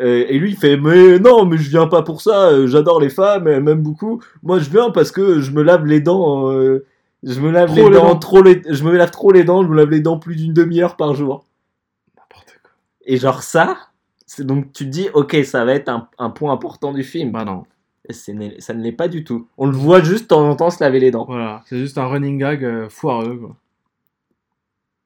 Euh, 0.00 0.24
et 0.28 0.38
lui, 0.40 0.50
il 0.50 0.56
fait 0.56 0.76
Mais 0.76 1.20
non, 1.20 1.44
mais 1.44 1.56
je 1.56 1.70
viens 1.70 1.86
pas 1.86 2.02
pour 2.02 2.20
ça, 2.20 2.48
euh, 2.48 2.66
j'adore 2.66 3.00
les 3.00 3.10
femmes, 3.10 3.46
elles 3.46 3.62
m'aiment 3.62 3.82
beaucoup. 3.82 4.20
Moi, 4.42 4.58
je 4.58 4.68
viens 4.68 4.90
parce 4.90 5.12
que 5.12 5.38
je 5.40 5.52
me 5.52 5.62
lave 5.62 5.86
les 5.86 6.00
dents. 6.00 6.50
Je 7.26 7.40
me 7.40 7.50
lave 7.50 7.68
Trop 7.70 7.88
les 7.88 7.94
les 7.94 8.00
dents, 8.00 8.16
trop 8.18 8.42
les, 8.42 8.62
je 8.68 8.84
me 8.84 8.94
lave 8.96 9.10
trop 9.10 9.32
les 9.32 9.44
dents, 9.44 9.62
je 9.62 9.68
me 9.68 9.76
lave 9.76 9.90
les 9.90 10.00
dents 10.00 10.18
plus 10.18 10.36
d'une 10.36 10.52
demi-heure 10.52 10.96
par 10.96 11.14
jour. 11.14 11.44
N'importe 12.16 12.58
quoi. 12.62 12.70
Et 13.06 13.16
genre 13.16 13.42
ça, 13.42 13.78
c'est 14.26 14.46
donc 14.46 14.72
tu 14.72 14.84
te 14.84 14.90
dis 14.90 15.08
ok 15.14 15.36
ça 15.44 15.64
va 15.64 15.72
être 15.74 15.88
un, 15.88 16.08
un 16.18 16.30
point 16.30 16.52
important 16.52 16.92
du 16.92 17.02
film. 17.02 17.32
Bah 17.32 17.44
non. 17.44 17.64
Et 18.08 18.12
ça 18.12 18.32
ne 18.34 18.82
l'est 18.82 18.92
pas 18.92 19.08
du 19.08 19.24
tout. 19.24 19.48
On 19.56 19.66
le 19.66 19.72
voit 19.76 20.02
juste 20.02 20.24
de 20.24 20.28
temps 20.28 20.46
en 20.46 20.54
temps 20.56 20.68
se 20.68 20.84
laver 20.84 21.00
les 21.00 21.10
dents. 21.10 21.24
Voilà, 21.26 21.62
c'est 21.66 21.78
juste 21.78 21.96
un 21.96 22.06
running 22.06 22.38
gag 22.38 22.62
euh, 22.62 22.88
foireux, 22.90 23.36
quoi. 23.36 23.56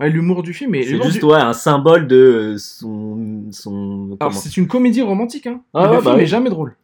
Ouais, 0.00 0.10
l'humour 0.10 0.42
du 0.42 0.52
film, 0.52 0.74
et 0.74 0.82
C'est 0.82 1.00
juste 1.02 1.18
du- 1.20 1.24
ouais, 1.24 1.38
un 1.40 1.52
symbole 1.52 2.06
de 2.08 2.16
euh, 2.16 2.58
son 2.58 3.46
son. 3.52 4.16
Alors, 4.18 4.32
c'est 4.32 4.56
une 4.56 4.66
comédie 4.66 5.02
romantique, 5.02 5.46
hein. 5.46 5.60
Ah 5.74 5.90
ouais, 5.90 5.96
le 5.96 6.02
bah 6.02 6.02
film 6.02 6.16
oui. 6.16 6.22
est 6.22 6.26
jamais 6.26 6.50
drôle. 6.50 6.76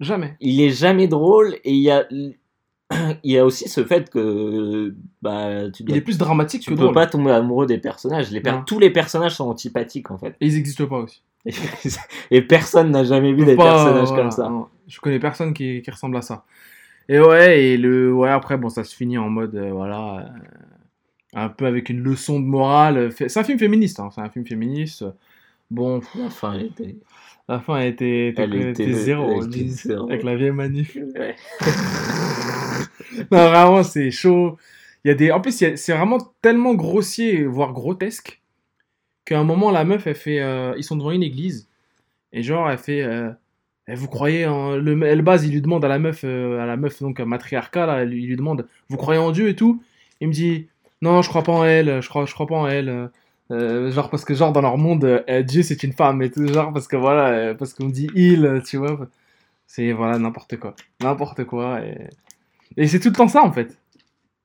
Jamais. 0.00 0.36
Il 0.40 0.60
est 0.60 0.70
jamais 0.70 1.06
drôle 1.08 1.54
et 1.64 1.72
il 1.72 1.82
y 1.82 1.90
a 1.90 2.04
il 3.22 3.32
y 3.32 3.38
a 3.38 3.44
aussi 3.44 3.68
ce 3.68 3.84
fait 3.84 4.10
que 4.10 4.94
bah 5.22 5.70
tu 5.72 5.84
Il 5.86 5.96
est 5.96 6.00
plus 6.00 6.18
dramatique 6.18 6.62
tu 6.62 6.70
que 6.70 6.74
peux 6.74 6.82
drôle. 6.82 6.94
pas 6.94 7.06
tomber 7.06 7.30
amoureux 7.30 7.66
des 7.66 7.78
personnages. 7.78 8.30
Les 8.30 8.40
per- 8.40 8.52
Non. 8.52 8.62
tous 8.66 8.78
les 8.78 8.90
personnages 8.90 9.34
sont 9.36 9.48
antipathiques 9.48 10.10
en 10.10 10.18
fait. 10.18 10.34
Et 10.40 10.46
ils 10.46 10.56
existent 10.56 10.86
pas 10.86 10.98
aussi. 10.98 11.22
et 12.30 12.42
personne 12.42 12.90
n'a 12.90 13.04
jamais 13.04 13.32
vu 13.32 13.44
des 13.46 13.56
pas, 13.56 13.64
personnages 13.64 14.08
voilà, 14.08 14.22
comme 14.22 14.30
ça. 14.30 14.48
non. 14.48 14.66
Je 14.88 15.00
connais 15.00 15.18
personne 15.20 15.54
qui, 15.54 15.80
qui 15.82 15.90
ressemble 15.90 16.16
à 16.16 16.22
ça. 16.22 16.44
Et 17.08 17.18
ouais, 17.20 17.62
et 17.64 17.76
le 17.76 18.12
ouais 18.12 18.28
après 18.30 18.56
bon 18.58 18.68
ça 18.68 18.84
se 18.84 18.94
finit 18.94 19.18
en 19.18 19.30
mode 19.30 19.54
euh, 19.54 19.70
voilà 19.72 20.18
euh, 20.18 20.28
un 21.34 21.48
peu 21.48 21.66
avec 21.66 21.88
une 21.90 22.00
leçon 22.02 22.40
de 22.40 22.44
morale. 22.46 23.10
C'est 23.16 23.36
un 23.36 23.44
film 23.44 23.58
féministe, 23.58 24.00
hein, 24.00 24.10
c'est 24.14 24.20
un 24.20 24.28
film 24.30 24.44
féministe. 24.46 25.04
Bon, 25.70 26.00
pff, 26.00 26.10
Enfin, 26.26 26.54
elle 26.54 26.66
était- 26.66 26.96
la 27.48 27.58
fin 27.60 27.78
elle 27.78 27.88
était, 27.88 28.28
était, 28.28 28.42
Elle 28.42 28.54
était 28.54 28.82
était- 28.84 28.92
zéro. 28.92 29.40
avec 30.08 30.22
la 30.24 30.36
vieille 30.36 30.50
manif. 30.52 30.96
ouais. 31.16 31.36
non 33.30 33.50
vraiment 33.50 33.82
c'est 33.82 34.10
chaud. 34.10 34.56
Il 35.04 35.08
y 35.08 35.10
a 35.10 35.14
des, 35.14 35.30
en 35.32 35.40
plus 35.40 35.52
c'est 35.52 35.92
vraiment 35.92 36.18
tellement 36.42 36.74
grossier 36.74 37.44
voire 37.44 37.72
grotesque 37.72 38.40
qu'à 39.24 39.38
un 39.38 39.44
moment 39.44 39.70
la 39.70 39.84
meuf 39.84 40.06
elle 40.06 40.14
fait, 40.14 40.40
euh, 40.40 40.74
ils 40.76 40.84
sont 40.84 40.96
devant 40.96 41.10
une 41.12 41.22
église 41.22 41.68
et 42.32 42.42
genre 42.42 42.70
elle 42.70 42.78
fait. 42.78 43.02
euh, 43.02 43.30
Eh, 43.88 43.94
vous 43.96 44.08
croyez 44.08 44.46
en 44.46 44.76
le 44.76 45.02
Elbaz, 45.04 45.44
il 45.44 45.52
lui 45.52 45.60
demande 45.62 45.84
à 45.84 45.88
la 45.88 45.98
meuf, 45.98 46.20
euh, 46.24 46.60
à 46.62 46.66
la 46.66 46.76
meuf 46.76 47.00
donc 47.02 47.18
matriarcat 47.20 47.86
là, 47.86 48.04
il 48.04 48.10
lui 48.28 48.36
demande, 48.36 48.66
vous 48.88 48.96
croyez 48.96 49.18
en 49.20 49.32
Dieu 49.32 49.48
et 49.48 49.56
tout? 49.56 49.82
Il 50.20 50.28
me 50.28 50.32
dit, 50.32 50.68
non, 51.02 51.22
je 51.22 51.28
crois 51.28 51.42
pas 51.42 51.52
en 51.52 51.64
elle, 51.64 52.00
je 52.02 52.08
crois, 52.08 52.26
je 52.26 52.32
crois 52.34 52.46
pas 52.46 52.56
en 52.56 52.68
elle. 52.68 53.10
euh, 53.50 53.90
genre 53.90 54.10
parce 54.10 54.24
que 54.24 54.34
genre 54.34 54.52
dans 54.52 54.60
leur 54.62 54.78
monde, 54.78 55.04
euh, 55.04 55.42
Dieu 55.42 55.62
c'est 55.64 55.82
une 55.82 55.92
femme 55.92 56.22
et 56.22 56.30
tout, 56.30 56.46
genre 56.46 56.72
parce 56.72 56.86
que 56.88 56.96
voilà, 56.96 57.54
parce 57.54 57.74
qu'on 57.74 57.88
dit 57.88 58.08
il, 58.14 58.62
tu 58.66 58.76
vois, 58.76 59.08
c'est 59.66 59.92
voilà 59.92 60.18
n'importe 60.18 60.56
quoi, 60.58 60.74
n'importe 61.00 61.44
quoi 61.44 61.80
et, 61.84 62.08
et 62.76 62.86
c'est 62.86 63.00
tout 63.00 63.08
le 63.08 63.14
temps 63.14 63.28
ça 63.28 63.42
en 63.42 63.52
fait. 63.52 63.76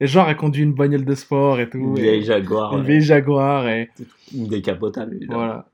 Et 0.02 0.08
genre 0.08 0.28
elle 0.30 0.36
conduit 0.36 0.64
une 0.64 0.74
bagnole 0.74 1.06
de 1.06 1.16
sport 1.16 1.60
et 1.60 1.70
tout, 1.70 1.78
Une 1.78 1.96
vieille 1.96 2.24
Jaguar. 2.24 2.74
une 2.74 2.80
ouais. 2.82 2.86
vieille 2.88 3.02
Jaguar 3.02 3.68
et 3.70 3.90
Une 4.36 4.48
décapotable, 4.48 5.18
voilà. 5.30 5.68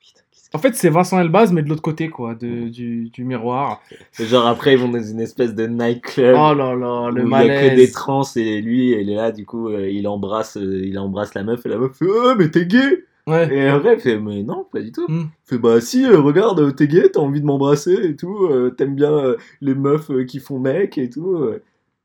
Putain, 0.00 0.20
En 0.54 0.58
fait 0.58 0.74
c'est 0.74 0.90
Vincent 0.90 1.20
Elbaz 1.20 1.52
mais 1.52 1.62
de 1.62 1.68
l'autre 1.68 1.82
côté 1.82 2.08
quoi, 2.08 2.34
de, 2.34 2.68
du, 2.68 3.08
du 3.10 3.24
miroir. 3.24 3.80
Genre 4.18 4.46
après, 4.46 4.72
ils 4.72 4.78
vont 4.78 4.88
dans 4.88 5.02
une 5.02 5.20
espèce 5.20 5.54
de 5.54 5.66
nightclub. 5.66 6.34
Oh 6.36 6.54
là 6.54 6.74
là, 6.74 7.10
le 7.10 7.22
où 7.22 7.26
il 7.26 7.30
y 7.30 7.34
a 7.34 7.42
que 7.42 7.46
malaise. 7.48 7.76
des 7.76 7.90
trans 7.92 8.22
et 8.36 8.60
lui, 8.60 8.90
il 9.00 9.10
est 9.10 9.14
là, 9.14 9.30
du 9.30 9.46
coup, 9.46 9.68
euh, 9.68 9.88
il 9.88 10.08
embrasse, 10.08 10.56
euh, 10.56 10.82
il 10.84 10.98
embrasse 10.98 11.34
la 11.34 11.44
meuf 11.44 11.64
et 11.64 11.68
la 11.68 11.76
meuf 11.78 11.92
fait 11.96 12.06
Oh, 12.08 12.34
mais 12.36 12.50
t'es 12.50 12.66
gay 12.66 13.04
Ouais. 13.28 13.54
Et 13.54 13.68
après, 13.68 13.92
il 13.94 14.00
fait 14.00 14.18
Mais 14.18 14.42
non, 14.42 14.64
pas 14.72 14.80
du 14.80 14.90
tout. 14.90 15.04
Hmm. 15.06 15.26
Il 15.44 15.48
fait 15.50 15.58
Bah 15.58 15.82
si, 15.82 16.02
euh, 16.06 16.18
regarde, 16.18 16.74
t'es 16.74 16.88
gay, 16.88 17.10
t'as 17.12 17.20
envie 17.20 17.42
de 17.42 17.46
m'embrasser 17.46 17.92
et 17.92 18.16
tout, 18.16 18.46
euh, 18.46 18.70
t'aimes 18.70 18.94
bien 18.94 19.12
euh, 19.12 19.36
les 19.60 19.74
meufs 19.74 20.10
qui 20.26 20.40
font 20.40 20.58
mec 20.58 20.96
et 20.96 21.10
tout. 21.10 21.38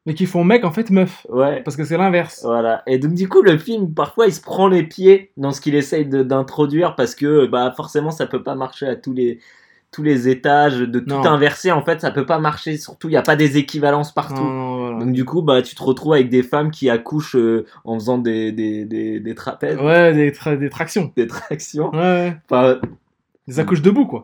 Euh. 0.06 0.10
Mais 0.12 0.14
qui 0.14 0.26
font 0.26 0.44
mec 0.44 0.66
en 0.66 0.72
fait 0.72 0.90
meuf. 0.90 1.26
Ouais. 1.30 1.62
Parce 1.64 1.78
que 1.78 1.84
c'est 1.84 1.98
l'inverse. 1.98 2.42
Voilà. 2.44 2.84
Et 2.88 2.98
donc 2.98 3.14
du 3.14 3.28
coup, 3.30 3.42
le 3.42 3.58
film, 3.58 3.94
parfois, 3.94 4.28
il 4.28 4.34
se 4.34 4.42
prend 4.42 4.68
les 4.68 4.84
pieds 4.84 5.32
dans 5.38 5.52
ce 5.52 5.62
qu'il 5.62 5.76
essaye 5.76 6.06
d'introduire 6.06 6.96
parce 6.96 7.16
que, 7.16 7.46
bah, 7.46 7.74
forcément, 7.76 8.12
ça 8.12 8.26
peut 8.28 8.44
pas 8.44 8.56
marcher 8.56 8.88
à 8.88 8.96
tous 8.96 9.14
les 9.14 9.40
tous 9.92 10.02
les 10.02 10.28
étages, 10.28 10.80
de 10.80 11.00
tout 11.00 11.06
Non. 11.10 11.24
inverser, 11.24 11.72
en 11.72 11.84
fait, 11.84 12.02
ça 12.02 12.10
peut 12.10 12.26
pas 12.26 12.40
marcher. 12.40 12.78
Surtout, 12.78 13.10
il 13.10 13.12
n'y 13.12 13.18
a 13.18 13.22
pas 13.22 13.36
des 13.36 13.58
équivalences 13.58 14.12
partout. 14.12 14.42
Non, 14.42 14.50
non, 14.50 14.78
voilà. 14.80 15.00
Donc 15.06 15.14
du 15.14 15.24
coup, 15.24 15.44
bah, 15.44 15.62
tu 15.62 15.76
te 15.76 15.84
retrouves 15.84 16.14
avec 16.14 16.30
des 16.30 16.42
femmes 16.42 16.72
qui 16.72 16.90
accouchent 16.90 17.36
euh, 17.36 17.68
en 17.86 17.94
faisant 18.00 18.18
des, 18.18 18.52
des, 18.52 18.86
des, 18.86 19.20
des 19.20 19.36
trapèzes, 19.36 19.78
Ouais, 19.78 20.12
des, 20.12 20.32
tra- 20.32 20.58
des 20.58 20.70
tractions. 20.72 21.12
des 21.16 21.28
tractions. 21.28 21.92
Ouais. 21.94 22.36
Enfin, 22.50 22.80
Des 23.48 23.60
accouches 23.60 23.84
debout, 23.84 24.08
quoi. 24.08 24.24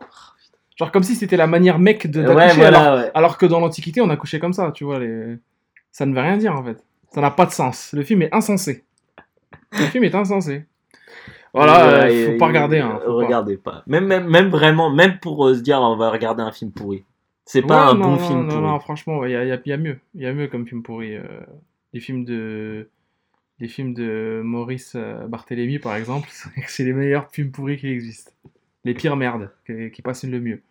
Genre 0.75 0.91
comme 0.91 1.03
si 1.03 1.13
c'était 1.13 1.37
la 1.37 1.45
manière 1.45 1.77
mec 1.77 2.09
de 2.09 2.21
ouais, 2.21 2.29
alors, 2.45 2.55
voilà, 2.55 2.95
ouais. 2.95 3.11
alors 3.13 3.37
que 3.37 3.45
dans 3.45 3.59
l'Antiquité, 3.59 4.01
on 4.01 4.09
accouchait 4.09 4.39
comme 4.39 4.53
ça, 4.53 4.71
tu 4.73 4.85
vois. 4.85 4.97
Les... 4.97 5.37
Ça 5.91 6.05
ne 6.05 6.13
veut 6.13 6.21
rien 6.21 6.37
dire, 6.37 6.53
en 6.55 6.63
fait. 6.63 6.83
Ça 7.11 7.21
n'a 7.21 7.31
pas 7.31 7.45
de 7.45 7.51
sens. 7.51 7.91
Le 7.93 8.03
film 8.03 8.21
est 8.21 8.33
insensé. 8.33 8.83
Le 9.73 9.85
film 9.85 10.03
est 10.03 10.15
insensé. 10.15 10.65
Voilà, 11.53 12.05
Ouais, 12.05 12.11
euh, 12.13 12.31
faut 12.33 12.37
pas 12.37 12.47
regarder. 12.47 12.79
Hein, 12.79 12.99
faut 13.03 13.05
pas. 13.07 13.25
regardez 13.25 13.57
pas. 13.57 13.83
Même, 13.87 14.05
même, 14.05 14.27
même 14.27 14.49
vraiment, 14.49 14.89
même 14.91 15.17
pour 15.19 15.47
euh, 15.47 15.55
se 15.55 15.61
dire 15.61 15.79
on 15.81 15.95
va 15.95 16.11
regarder 16.11 16.43
un 16.43 16.51
film 16.51 16.71
pourri. 16.71 17.03
C'est 17.45 17.61
Ouais, 17.61 17.67
pas 17.67 17.87
un 17.89 17.95
non, 17.95 18.05
bon 18.05 18.11
non, 18.11 18.17
film 18.19 18.39
non, 18.41 18.47
pourri. 18.47 18.61
non, 18.61 18.79
franchement, 18.79 19.25
il 19.25 19.31
y, 19.31 19.35
a, 19.35 19.43
y 19.45 19.51
a- 19.51 19.59
y 19.65 19.71
a 19.73 19.77
mieux. 19.77 19.99
Il 20.13 20.21
y 20.21 20.27
a 20.27 20.33
mieux 20.33 20.47
comme 20.47 20.67
film 20.67 20.83
pourri. 20.83 21.15
euh, 21.15 21.23
des 21.93 21.99
films 21.99 22.23
de. 22.25 22.89
Des 23.59 23.67
films 23.67 23.93
de 23.93 24.41
Maurice 24.43 24.93
euh, 24.95 25.27
Barthélémy, 25.27 25.79
par 25.79 25.95
exemple, 25.95 26.29
c'est 26.67 26.83
les 26.85 26.93
meilleurs 26.93 27.29
films 27.31 27.51
pourris 27.51 27.77
qui 27.77 27.87
existent. 27.89 28.31
Les 28.85 28.93
pires 28.93 29.17
merdes 29.17 29.51
qui, 29.65 29.91
qui 29.91 30.01
passent 30.01 30.23
le 30.23 30.39
mieux. 30.39 30.61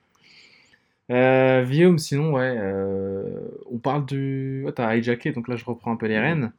Euh, 1.11 1.65
Guillaume, 1.65 1.99
sinon, 1.99 2.35
ouais, 2.35 2.55
euh, 2.59 3.49
on 3.71 3.79
parle 3.79 4.05
du. 4.07 4.63
Ouais, 4.67 4.73
T'as 4.73 4.97
hijacké, 4.97 5.33
donc 5.33 5.49
là 5.49 5.57
je 5.57 5.65
reprends 5.65 5.93
un 5.93 5.97
peu 5.97 6.07
les 6.07 6.19
rênes. 6.19 6.53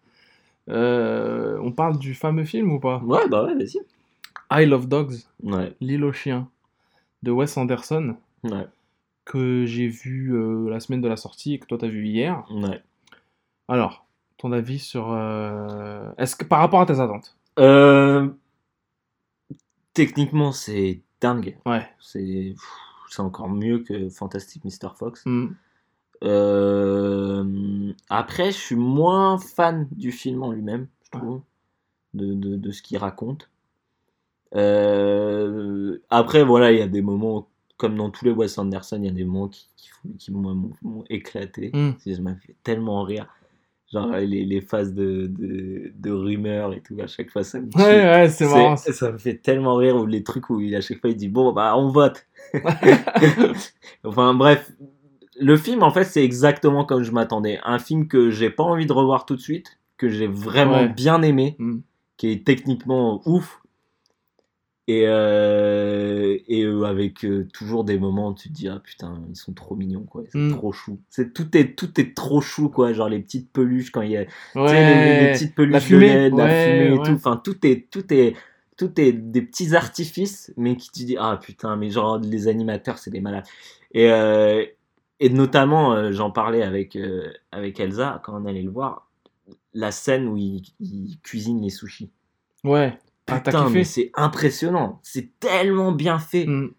Euh, 0.69 1.57
on 1.61 1.71
parle 1.71 1.97
du 1.99 2.13
fameux 2.13 2.45
film 2.45 2.71
ou 2.71 2.79
pas? 2.79 2.99
Ouais, 2.99 3.27
bah 3.29 3.43
ouais, 3.45 3.55
vas-y. 3.55 3.79
I 4.51 4.65
Love 4.65 4.87
Dogs, 4.87 5.15
Ouais, 5.43 5.73
L'île 5.81 6.03
aux 6.03 6.11
chiens, 6.13 6.47
de 7.23 7.31
Wes 7.31 7.55
Anderson, 7.57 8.15
ouais, 8.43 8.67
que 9.25 9.65
j'ai 9.65 9.87
vu 9.87 10.33
euh, 10.35 10.69
la 10.69 10.79
semaine 10.79 11.01
de 11.01 11.07
la 11.07 11.17
sortie 11.17 11.53
et 11.55 11.59
que 11.59 11.65
toi 11.67 11.77
t'as 11.79 11.87
vu 11.87 12.05
hier. 12.07 12.43
ouais. 12.51 12.81
Alors, 13.67 14.05
ton 14.37 14.51
avis 14.51 14.79
sur. 14.79 15.11
euh, 15.11 16.09
Est-ce 16.17 16.35
que 16.35 16.45
par 16.45 16.59
rapport 16.59 16.81
à 16.81 16.85
tes 16.87 16.99
attentes? 16.99 17.35
Euh, 17.59 18.27
techniquement, 19.93 20.51
c'est 20.51 21.01
dingue. 21.21 21.57
Ouais. 21.65 21.87
C'est 21.99 22.55
c'est 23.09 23.21
encore 23.21 23.49
mieux 23.49 23.79
que 23.79 24.09
Fantastic 24.09 24.63
Mr. 24.63 24.89
Fox. 24.95 25.23
Hmm. 25.25 25.49
Euh, 26.23 27.93
après, 28.09 28.51
je 28.51 28.57
suis 28.57 28.75
moins 28.75 29.37
fan 29.37 29.87
du 29.91 30.11
film 30.11 30.43
en 30.43 30.51
lui-même, 30.51 30.87
je 31.03 31.17
trouve, 31.17 31.41
de, 32.13 32.33
de, 32.33 32.55
de 32.55 32.71
ce 32.71 32.81
qu'il 32.81 32.97
raconte. 32.97 33.49
Euh, 34.55 35.99
après, 36.09 36.43
voilà, 36.43 36.71
il 36.71 36.79
y 36.79 36.81
a 36.81 36.87
des 36.87 37.01
moments, 37.01 37.47
comme 37.77 37.95
dans 37.95 38.09
tous 38.09 38.25
les 38.25 38.31
Wes 38.31 38.57
Anderson, 38.57 38.97
il 39.01 39.05
y 39.05 39.09
a 39.09 39.13
des 39.13 39.23
moments 39.23 39.47
qui, 39.47 39.67
qui, 39.75 39.89
qui 40.17 40.31
m'ont 40.31 41.03
éclaté. 41.09 41.71
Hmm. 41.73 41.93
Ça 41.99 42.21
m'a 42.21 42.35
fait 42.35 42.55
tellement 42.63 43.03
rire. 43.03 43.27
Genre 43.91 44.07
les, 44.17 44.45
les 44.45 44.61
phases 44.61 44.93
de, 44.93 45.25
de, 45.27 45.91
de 45.95 46.11
rumeurs 46.11 46.73
et 46.73 46.81
tout, 46.81 46.95
à 47.01 47.07
chaque 47.07 47.31
fois 47.31 47.43
ça 47.43 47.59
me 47.59 47.69
tue. 47.69 47.77
Ouais, 47.79 48.03
ouais, 48.03 48.29
c'est 48.29 48.45
marrant. 48.45 48.75
ça. 48.75 48.93
Ça 48.93 49.11
me 49.11 49.17
fait 49.17 49.35
tellement 49.35 49.75
rire, 49.75 49.95
ou 49.95 50.05
les 50.05 50.21
trucs 50.23 50.49
où 50.51 50.59
il, 50.61 50.75
à 50.75 50.81
chaque 50.81 51.01
fois 51.01 51.09
il 51.09 51.15
dit 51.15 51.27
bon, 51.27 51.51
bah 51.53 51.73
on 51.75 51.89
vote. 51.89 52.27
enfin 54.03 54.33
bref, 54.33 54.71
le 55.39 55.57
film 55.57 55.83
en 55.83 55.91
fait 55.91 56.03
c'est 56.03 56.23
exactement 56.23 56.85
comme 56.85 57.03
je 57.03 57.11
m'attendais. 57.11 57.59
Un 57.63 57.79
film 57.79 58.07
que 58.07 58.29
j'ai 58.31 58.49
pas 58.49 58.63
envie 58.63 58.85
de 58.85 58.93
revoir 58.93 59.25
tout 59.25 59.35
de 59.35 59.41
suite, 59.41 59.79
que 59.97 60.09
j'ai 60.09 60.27
vraiment 60.27 60.81
Ouais. 60.81 60.89
bien 60.89 61.21
aimé, 61.21 61.55
Mm. 61.59 61.79
qui 62.17 62.31
est 62.31 62.45
techniquement 62.45 63.21
ouf. 63.25 63.58
Et, 64.91 65.03
euh, 65.05 66.37
et 66.47 66.63
euh, 66.63 66.83
avec 66.85 67.23
euh, 67.23 67.47
toujours 67.53 67.83
des 67.83 67.99
moments 67.99 68.29
où 68.29 68.33
tu 68.33 68.49
te 68.49 68.53
dis 68.55 68.67
ah 68.69 68.79
putain 68.83 69.21
ils 69.29 69.35
sont 69.35 69.53
trop 69.53 69.75
mignons 69.75 70.01
quoi 70.01 70.23
c'est 70.31 70.39
Mm. 70.39 70.49
trop 70.49 70.71
chou 70.71 70.99
c'est 71.11 71.31
tout 71.31 71.55
est 71.55 71.75
tout 71.75 72.01
est 72.01 72.15
trop 72.15 72.41
chou 72.41 72.69
quoi 72.69 72.91
genre 72.91 73.07
les 73.07 73.19
petites 73.19 73.51
peluches 73.51 73.91
quand 73.91 74.01
il 74.01 74.11
y 74.11 74.17
a 74.17 74.25
tu 74.25 74.31
sais, 74.31 74.33
les, 74.55 74.63
les 74.63 74.63
Ouais. 74.63 75.31
petites 75.31 75.53
peluches 75.53 75.73
La 75.73 75.79
de 75.79 75.85
fumée, 75.85 76.07
LED, 76.07 76.33
la 76.37 76.45
ouais, 76.45 76.63
fumée 76.63 76.85
et 76.87 76.91
ouais. 76.97 77.03
tout. 77.05 77.11
Enfin, 77.11 77.37
tout 77.37 77.63
est, 77.67 77.87
tout 77.91 78.11
est, 78.11 78.35
tout 78.77 78.99
est 78.99 79.11
des 79.11 79.43
petits 79.43 79.75
artifices, 79.75 80.51
mais 80.57 80.75
qui 80.75 80.89
te 80.89 81.03
dit 81.03 81.17
ah 81.19 81.37
putain, 81.39 81.75
mais 81.75 81.91
genre 81.91 82.17
les 82.17 82.47
animateurs 82.47 82.97
c'est 82.97 83.11
des 83.11 83.21
malades. 83.21 83.45
Et 83.93 84.09
et 85.19 85.29
notamment, 85.29 86.11
j'en 86.11 86.31
parlais 86.31 86.63
avec 86.63 86.97
avec 87.51 87.79
Elsa 87.79 88.21
quand 88.23 88.41
on 88.41 88.45
allait 88.47 88.63
le 88.63 88.71
voir, 88.71 89.07
la 89.75 89.91
scène 89.91 90.27
où 90.27 90.35
il, 90.37 90.63
il 90.79 91.19
cuisine 91.21 91.61
les 91.61 91.69
sushis. 91.69 92.09
Ouais. 92.63 92.97
Ah, 93.31 93.39
Putain, 93.39 93.69
mais 93.69 93.83
c'est 93.83 94.11
impressionnant. 94.15 94.99
C'est 95.03 95.39
tellement 95.39 95.91
bien 95.91 96.19
fait. 96.19 96.45
Mm. 96.45 96.71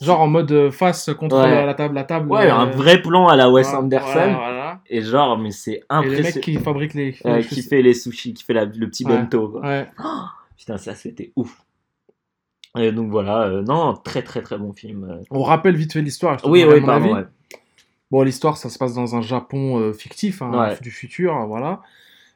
Genre 0.00 0.20
en 0.20 0.26
mode 0.26 0.50
euh, 0.50 0.70
face 0.72 1.10
contre 1.18 1.36
Ouais. 1.40 1.64
la, 1.66 1.74
table, 1.74 1.94
la 1.94 2.02
table. 2.04 2.28
Ouais, 2.30 2.46
euh, 2.50 2.54
un 2.54 2.66
vrai 2.66 3.00
plan 3.00 3.28
à 3.28 3.36
la 3.36 3.48
Wes 3.50 3.66
Anderson. 3.68 4.08
voilà. 4.12 4.80
Et 4.88 5.02
genre, 5.02 5.38
mais 5.38 5.52
c'est 5.52 5.72
Et 5.72 5.82
le 5.90 6.00
mec 6.10 6.18
impressionnant. 6.18 6.40
qui 6.42 6.54
fabrique 6.58 6.94
les. 6.94 7.16
Euh, 7.26 7.42
qui 7.42 7.62
fait 7.62 7.80
les 7.80 7.94
sushis, 7.94 8.34
qui 8.34 8.42
fait 8.42 8.54
la- 8.54 8.64
le 8.64 8.88
petit 8.88 9.04
Ouais. 9.06 9.16
bento. 9.16 9.48
quoi. 9.50 9.60
Ouais. 9.60 9.88
Putain, 10.56 10.78
ça 10.78 10.94
c'était 10.94 11.32
ouf. 11.36 11.62
Et 12.76 12.90
donc 12.90 13.08
voilà, 13.10 13.42
euh, 13.42 13.62
non, 13.62 13.94
très 13.94 14.22
très 14.22 14.42
très 14.42 14.58
bon 14.58 14.72
film. 14.72 15.04
euh. 15.08 15.22
On 15.30 15.42
rappelle 15.44 15.76
vite 15.76 15.92
fait 15.92 16.02
l'histoire. 16.02 16.40
Oui, 16.44 16.64
oui, 16.68 16.80
pardon. 16.80 17.24
Bon, 18.10 18.22
l'histoire, 18.22 18.56
ça 18.56 18.68
se 18.68 18.78
passe 18.78 18.94
dans 18.94 19.14
un 19.14 19.22
Japon 19.22 19.78
euh, 19.78 19.92
fictif, 19.92 20.42
hein, 20.42 20.74
du 20.82 20.90
futur, 20.90 21.46
voilà. 21.46 21.82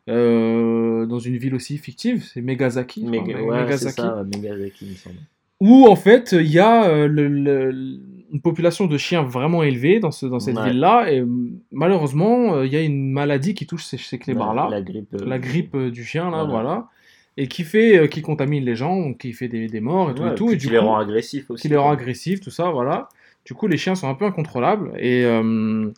Euh, 0.08 1.06
dans 1.06 1.18
une 1.18 1.36
ville 1.36 1.54
aussi 1.54 1.76
fictive, 1.78 2.24
c'est 2.24 2.40
Megazaki. 2.40 3.04
Meg- 3.04 3.26
ouais, 3.26 3.34
c'est 3.36 3.62
Megasaki. 3.62 4.00
ça, 4.00 4.16
ouais, 4.16 4.24
Megazaki, 4.24 4.84
il 4.86 4.90
me 4.90 4.94
semble. 4.96 5.16
Où 5.60 5.86
en 5.88 5.96
fait, 5.96 6.32
il 6.32 6.46
y 6.50 6.58
a 6.60 6.84
euh, 6.88 7.08
le- 7.08 7.28
le- 7.28 7.98
une 8.32 8.40
population 8.40 8.86
de 8.86 8.96
chiens 8.98 9.22
vraiment 9.22 9.62
élevée 9.62 10.00
dans, 10.00 10.10
ce, 10.10 10.26
dans 10.26 10.38
cette 10.38 10.56
Ouais. 10.56 10.70
ville-là, 10.70 11.10
et 11.12 11.24
malheureusement, 11.72 12.54
euh, 12.54 12.66
il 12.66 12.72
y 12.72 12.76
a 12.76 12.82
une 12.82 13.10
maladie 13.10 13.54
qui 13.54 13.66
touche 13.66 13.84
ces, 13.84 13.96
ces 13.98 14.18
clébards-là, 14.18 14.68
La, 14.70 14.82
grippe. 14.82 15.16
la 15.24 15.38
grippe 15.38 15.76
du 15.76 16.04
chien, 16.04 16.24
là, 16.30 16.44
Voilà. 16.44 16.46
voilà, 16.50 16.88
et 17.36 17.48
qui 17.48 17.64
fait, 17.64 18.08
qui 18.08 18.22
contamine 18.22 18.64
les 18.64 18.76
gens, 18.76 19.14
qui 19.14 19.32
fait 19.32 19.48
des, 19.48 19.66
des 19.66 19.80
morts 19.80 20.10
et 20.10 20.14
tout 20.14 20.22
ouais, 20.22 20.32
et 20.32 20.34
tout, 20.34 20.50
et 20.50 20.58
qui 20.58 20.66
du 20.66 20.72
les 20.72 20.78
coup, 20.78 20.84
rend 20.86 20.98
agressifs 20.98 21.50
aussi. 21.50 21.62
qui 21.62 21.68
les 21.68 21.76
rend 21.76 21.90
agressifs, 21.90 22.40
tout 22.40 22.50
ça, 22.50 22.70
voilà. 22.70 23.08
Du 23.44 23.54
coup, 23.54 23.66
les 23.66 23.78
chiens 23.78 23.94
sont 23.94 24.08
un 24.08 24.14
peu 24.14 24.26
incontrôlables. 24.26 24.92
Et, 24.98 25.24
euh, 25.24 25.90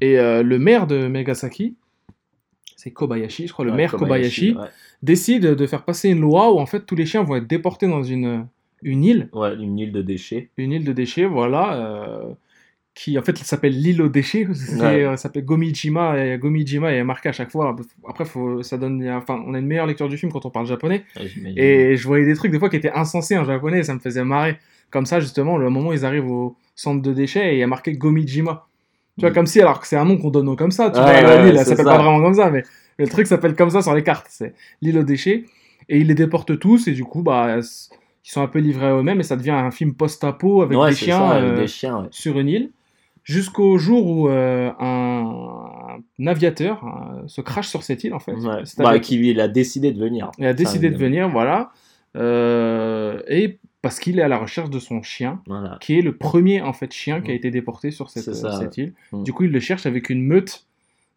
et 0.00 0.18
euh, 0.18 0.42
le 0.42 0.58
maire 0.58 0.86
de 0.86 1.08
Megasaki, 1.08 1.74
c'est 2.86 2.92
Kobayashi, 2.92 3.48
je 3.48 3.52
crois, 3.52 3.64
le 3.64 3.72
Ouais, 3.72 3.76
maire 3.78 3.96
Kobayashi, 3.96 4.52
ouais. 4.52 4.66
décide 5.02 5.42
de 5.42 5.66
faire 5.66 5.84
passer 5.84 6.08
une 6.10 6.20
loi 6.20 6.52
où 6.52 6.58
en 6.58 6.66
fait 6.66 6.86
tous 6.86 6.94
les 6.94 7.04
chiens 7.04 7.24
vont 7.24 7.34
être 7.34 7.48
déportés 7.48 7.88
dans 7.88 8.04
une, 8.04 8.46
une 8.82 9.02
île, 9.04 9.28
Ouais, 9.32 9.54
une 9.56 9.76
île 9.76 9.90
de 9.90 10.02
déchets. 10.02 10.50
une 10.56 10.70
île 10.70 10.84
de 10.84 10.92
déchets, 10.92 11.24
voilà, 11.24 11.74
euh, 11.74 12.32
qui 12.94 13.18
en 13.18 13.22
fait 13.22 13.36
s'appelle 13.38 13.72
l'île 13.76 14.00
aux 14.02 14.08
déchets. 14.08 14.46
Euh, 14.80 15.10
ça 15.12 15.16
s'appelle 15.16 15.44
Gomijima 15.44 16.16
et 16.24 16.38
Gomijima 16.38 16.92
est 16.92 17.02
marqué 17.02 17.28
à 17.28 17.32
chaque 17.32 17.50
fois. 17.50 17.74
Après, 18.08 18.24
faut, 18.24 18.62
ça 18.62 18.78
donne, 18.78 19.04
enfin, 19.10 19.42
on 19.46 19.54
a 19.54 19.58
une 19.58 19.66
meilleure 19.66 19.86
lecture 19.86 20.08
du 20.08 20.16
film 20.16 20.30
quand 20.30 20.46
on 20.46 20.50
parle 20.50 20.66
japonais. 20.66 21.04
Et 21.56 21.96
je 21.96 22.06
voyais 22.06 22.24
des 22.24 22.34
trucs 22.34 22.52
des 22.52 22.58
fois 22.60 22.68
qui 22.70 22.76
étaient 22.76 22.92
insensés 22.92 23.36
en 23.36 23.44
japonais 23.44 23.80
et 23.80 23.82
ça 23.82 23.94
me 23.94 23.98
faisait 23.98 24.22
marrer. 24.24 24.58
Comme 24.90 25.06
ça, 25.06 25.18
justement, 25.18 25.58
le 25.58 25.68
moment 25.68 25.88
où 25.88 25.92
ils 25.92 26.04
arrivent 26.04 26.30
au 26.30 26.56
centre 26.76 27.02
de 27.02 27.12
déchets 27.12 27.50
et 27.50 27.56
il 27.56 27.58
y 27.58 27.62
a 27.64 27.66
marqué 27.66 27.92
Gomijima. 27.94 28.65
Tu 29.18 29.22
vois, 29.22 29.30
Mm. 29.30 29.34
comme 29.34 29.46
si, 29.46 29.60
alors 29.60 29.80
que 29.80 29.86
c'est 29.86 29.96
un 29.96 30.04
nom 30.04 30.18
qu'on 30.18 30.30
donne 30.30 30.54
comme 30.56 30.70
ça, 30.70 30.90
tu 30.90 30.98
vois, 30.98 31.06
ouais, 31.08 31.48
elle 31.48 31.58
s'appelle 31.60 31.84
pas 31.84 31.98
vraiment 31.98 32.20
comme 32.22 32.34
ça, 32.34 32.50
mais 32.50 32.62
le 32.98 33.06
truc 33.08 33.26
s'appelle 33.26 33.54
comme 33.54 33.70
ça 33.70 33.80
sur 33.82 33.94
les 33.94 34.02
cartes. 34.02 34.26
C'est 34.28 34.54
l'île 34.82 34.98
aux 34.98 35.02
déchets. 35.04 35.44
Et 35.88 35.98
ils 35.98 36.06
les 36.08 36.14
déportent 36.14 36.58
tous 36.58 36.88
et 36.88 36.92
du 36.92 37.04
coup, 37.04 37.22
bah, 37.22 37.58
ils 37.58 38.30
sont 38.30 38.42
un 38.42 38.48
peu 38.48 38.58
livrés 38.58 38.86
à 38.86 38.94
eux-mêmes 38.94 39.20
et 39.20 39.22
ça 39.22 39.36
devient 39.36 39.50
un 39.52 39.70
film 39.70 39.94
post-apo 39.94 40.62
avec 40.62 40.76
Ouais, 40.76 40.90
des 40.90 40.96
chiens 40.96 41.18
ça, 41.18 41.30
avec 41.36 41.50
euh, 41.52 41.56
des 41.60 41.66
chiens, 41.68 42.00
ouais. 42.00 42.08
sur 42.10 42.38
une 42.40 42.48
île. 42.48 42.70
Jusqu'au 43.22 43.78
jour 43.78 44.06
où 44.06 44.28
euh, 44.28 44.70
un, 44.80 45.98
un 46.20 46.26
aviateur 46.26 46.82
euh, 46.84 47.22
se 47.26 47.40
crache 47.40 47.68
sur 47.68 47.82
cette 47.84 48.04
île, 48.04 48.14
en 48.14 48.18
fait. 48.18 48.32
Ouais. 48.34 48.62
Bah, 48.78 48.98
qui 48.98 49.16
il 49.30 49.40
a 49.40 49.48
décidé 49.48 49.92
de 49.92 49.98
venir. 50.00 50.30
il 50.38 50.46
a 50.46 50.54
décidé 50.54 50.90
de 50.90 50.96
venir, 50.96 51.28
voilà. 51.28 51.70
Euh, 52.16 53.20
et 53.28 53.58
parce 53.86 54.00
qu'il 54.00 54.18
est 54.18 54.22
à 54.22 54.26
la 54.28 54.38
recherche 54.38 54.68
de 54.68 54.80
son 54.80 55.00
chien, 55.00 55.40
Voilà. 55.46 55.78
qui 55.80 55.96
est 55.96 56.02
le 56.02 56.16
premier 56.16 56.60
en 56.60 56.72
fait 56.72 56.92
chien 56.92 57.20
qui 57.20 57.30
a 57.30 57.34
Mm. 57.34 57.36
été 57.36 57.50
déporté 57.52 57.92
sur 57.92 58.10
cette, 58.10 58.34
ça, 58.34 58.48
euh, 58.48 58.58
cette 58.58 58.76
île. 58.78 58.92
Mm. 59.12 59.22
Du 59.22 59.32
coup, 59.32 59.44
il 59.44 59.52
le 59.52 59.60
cherche 59.60 59.86
avec 59.86 60.10
une 60.10 60.24
meute 60.24 60.64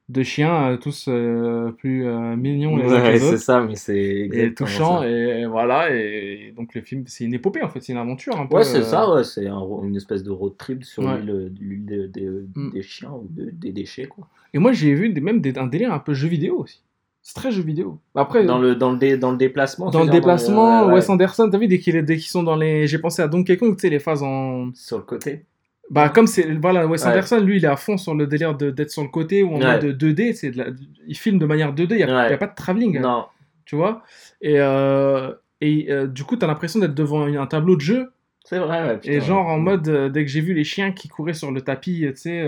de 0.10 0.22
chiens, 0.22 0.70
euh, 0.72 0.78
tous 0.78 1.06
euh, 1.08 1.72
plus 1.72 2.06
euh, 2.06 2.36
mignons 2.36 2.78
les 2.78 2.86
Ouais, 2.86 3.18
c'est 3.20 3.38
ça, 3.38 3.62
mais 3.62 3.76
c'est 3.76 4.54
touchant, 4.56 5.02
ça. 5.02 5.08
et, 5.10 5.46
voilà. 5.48 5.96
Et 5.96 6.54
donc, 6.56 6.76
le 6.76 6.82
film, 6.82 7.04
c'est 7.08 7.24
une 7.26 7.34
épopée 7.34 7.64
en 7.64 7.70
fait, 7.70 7.80
c'est 7.82 7.92
une 7.94 7.98
aventure 8.00 8.40
un 8.40 8.46
peu. 8.46 8.58
Ouais, 8.58 8.64
c'est 8.64 8.78
euh, 8.80 8.84
ça, 8.84 9.12
ouais, 9.12 9.24
c'est 9.24 9.48
un 9.48 9.62
une 9.84 9.96
espèce 9.96 10.22
de 10.24 10.30
road 10.32 10.54
trip 10.58 10.84
sur 10.84 11.04
Ouais. 11.04 11.20
l'île 11.22 12.12
Mm. 12.56 12.70
des 12.72 12.82
chiens 12.84 13.12
ou 13.12 13.28
de- 13.32 13.50
des 13.52 13.72
déchets, 13.72 14.06
quoi. 14.06 14.28
Et 14.54 14.60
moi, 14.60 14.74
j'ai 14.74 14.94
vu 14.94 15.10
des, 15.10 15.22
même 15.22 15.42
des- 15.42 15.58
un 15.58 15.68
délire 15.68 15.94
un 15.94 16.00
peu 16.00 16.14
jeu 16.14 16.28
vidéo 16.28 16.58
aussi. 16.60 16.82
C'est 17.22 17.34
très 17.36 17.52
jeu 17.52 17.62
vidéo. 17.62 18.00
Après, 18.16 18.44
Dans 18.46 18.58
le, 18.60 18.76
dans 18.76 18.92
le, 18.92 18.98
dé- 18.98 19.18
dans 19.18 19.32
le 19.32 19.38
déplacement. 19.38 19.90
dans 19.92 20.04
le 20.04 20.10
déplacement, 20.10 20.82
ouais, 20.86 20.88
ouais, 20.88 20.94
Wes 20.96 21.10
Anderson, 21.10 21.50
t'as 21.52 21.58
vu, 21.58 21.68
dès 21.68 21.78
qu'ils 21.80 22.04
qu'ils 22.06 22.20
sont 22.22 22.44
dans 22.44 22.56
les. 22.56 22.88
J'ai 22.88 22.98
pensé 22.98 23.22
à 23.22 23.28
Donkey 23.28 23.58
Kong, 23.58 23.76
tu 23.76 23.82
sais, 23.82 23.90
les 23.90 24.00
phases 24.00 24.24
en. 24.24 24.74
Sur 24.74 24.98
le 24.98 25.04
côté. 25.04 25.46
Bah, 25.92 26.10
comme 26.10 26.28
c'est. 26.28 26.44
Voilà, 26.60 26.88
Wes 26.88 27.04
Ouais. 27.04 27.10
Anderson, 27.10 27.40
lui, 27.40 27.58
il 27.58 27.66
est 27.66 27.68
à 27.68 27.76
fond 27.76 27.98
sur 27.98 28.16
le 28.16 28.26
délire 28.26 28.56
d'être 28.56 28.90
sur 28.90 29.02
le 29.04 29.10
côté 29.10 29.44
ou 29.44 29.54
en 29.56 29.60
Ouais. 29.62 29.66
mode 29.82 29.98
2D. 29.98 30.34
C'est 30.34 30.56
la- 30.56 30.68
Il 31.08 31.18
filme 31.18 31.40
de 31.40 31.46
manière 31.46 31.74
2D, 31.74 31.96
il 31.96 31.98
n'y 31.98 32.04
a, 32.04 32.30
Ouais. 32.30 32.38
pas 32.38 32.48
de 32.48 32.56
travelling. 32.56 32.98
hein, 32.98 33.02
Non. 33.02 33.26
Tu 33.66 33.76
vois 33.76 34.02
Et, 34.42 34.60
euh, 34.60 35.32
et 35.62 35.92
euh, 35.92 36.08
du 36.08 36.24
coup, 36.24 36.36
t'as 36.38 36.48
l'impression 36.48 36.80
d'être 36.80 36.96
devant 36.96 37.24
un 37.26 37.46
tableau 37.48 37.76
de 37.76 37.82
jeu. 37.82 38.12
C'est 38.46 38.58
vrai, 38.60 38.84
ouais. 38.88 38.98
putain, 38.98 39.12
et 39.14 39.22
genre, 39.22 39.46
ouais. 39.46 39.52
en 39.54 39.60
mode, 39.60 39.88
euh, 39.90 40.10
dès 40.10 40.24
que 40.26 40.32
j'ai 40.32 40.42
vu 40.42 40.54
les 40.54 40.64
chiens 40.64 40.92
qui 40.92 41.08
couraient 41.08 41.34
sur 41.34 41.52
le 41.52 41.62
tapis, 41.62 42.06
tu 42.08 42.16
sais, 42.16 42.42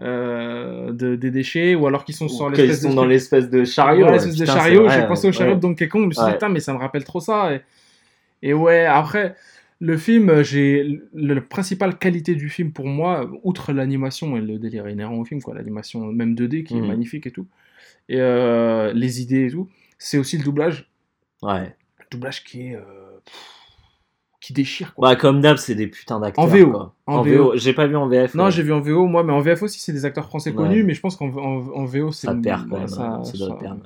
euh, 0.00 0.88
euh, 0.88 0.92
de- 0.92 1.16
des 1.16 1.30
déchets, 1.30 1.74
ou 1.74 1.86
alors 1.86 2.04
qu'ils 2.04 2.14
sont 2.14 2.26
Ou 2.26 2.28
sont 2.28 2.44
dans 2.44 3.04
l'espèce 3.06 3.48
de 3.50 3.64
chariot. 3.64 4.06
Ouais, 4.06 4.12
l'espèce 4.12 4.36
de 4.36 4.44
chariot, 4.44 4.88
j'ai 4.90 5.06
pensé 5.06 5.28
au 5.28 5.32
chariot 5.32 5.54
de 5.56 5.60
Donkey 5.60 5.88
Kong, 5.88 6.02
je 6.02 6.06
me 6.08 6.12
suis 6.12 6.22
dit, 6.24 6.32
putain, 6.32 6.48
mais 6.48 6.60
ça 6.60 6.72
me 6.72 6.78
rappelle 6.78 7.04
trop 7.04 7.20
ça. 7.20 7.54
Et, 7.54 7.60
et 8.42 8.54
ouais, 8.54 8.84
après, 8.84 9.34
le 9.80 9.96
film, 9.96 10.42
j'ai. 10.42 10.82
le- 11.14 11.34
La 11.34 11.40
principale 11.40 11.98
qualité 11.98 12.34
du 12.34 12.48
film 12.48 12.72
pour 12.72 12.86
moi, 12.86 13.30
outre 13.42 13.72
l'animation 13.72 14.36
et 14.36 14.40
le 14.40 14.58
délire 14.58 14.88
inhérent 14.88 15.16
au 15.16 15.24
film, 15.24 15.42
quoi, 15.42 15.54
l'animation 15.54 16.06
même 16.12 16.34
2D 16.34 16.64
qui 16.64 16.76
est 16.78 16.80
Mhm. 16.80 16.86
magnifique 16.88 17.26
et 17.26 17.30
tout, 17.30 17.46
et 18.08 18.20
euh, 18.20 18.92
les 18.92 19.22
idées 19.22 19.46
et 19.46 19.50
tout, 19.50 19.68
c'est 19.98 20.18
aussi 20.18 20.36
le 20.38 20.44
doublage. 20.44 20.90
Ouais. 21.42 21.74
Le 21.98 22.04
doublage 22.10 22.44
qui 22.44 22.68
est. 22.68 22.76
euh, 22.76 22.82
qui 24.46 24.52
déchire, 24.52 24.94
quoi. 24.94 25.08
Bah, 25.10 25.16
comme 25.16 25.40
d'hab, 25.40 25.56
c'est 25.56 25.74
des 25.74 25.88
putains 25.88 26.20
d'acteurs. 26.20 26.44
En 26.44 26.46
VO. 26.48 26.70
quoi. 26.70 26.94
En 27.06 27.16
En 27.16 27.22
VO. 27.22 27.30
VO. 27.52 27.52
J'ai 27.56 27.72
pas 27.72 27.86
vu 27.86 27.96
en 27.96 28.06
VF. 28.08 28.34
non, 28.34 28.44
ouais. 28.44 28.50
j'ai 28.52 28.62
vu 28.62 28.72
en 28.72 28.80
VO, 28.80 29.06
moi, 29.06 29.24
mais 29.24 29.32
en 29.32 29.40
VF 29.40 29.62
aussi, 29.62 29.80
c'est 29.80 29.92
des 29.92 30.04
acteurs 30.04 30.26
français 30.26 30.50
Ouais. 30.50 30.56
connus, 30.56 30.84
mais 30.84 30.94
je 30.94 31.00
pense 31.00 31.16
qu'en 31.16 31.26
en, 31.36 31.84
VO, 31.84 32.12
c'est. 32.12 32.26
Ça 32.28 32.34
perd 32.34 32.68
quand 32.68 32.78
même. 32.78 32.88
ça- 32.88 33.02
hein, 33.06 33.24
Ça 33.24 33.36
doit 33.38 33.48
ça- 33.48 33.54
perdre. 33.54 33.82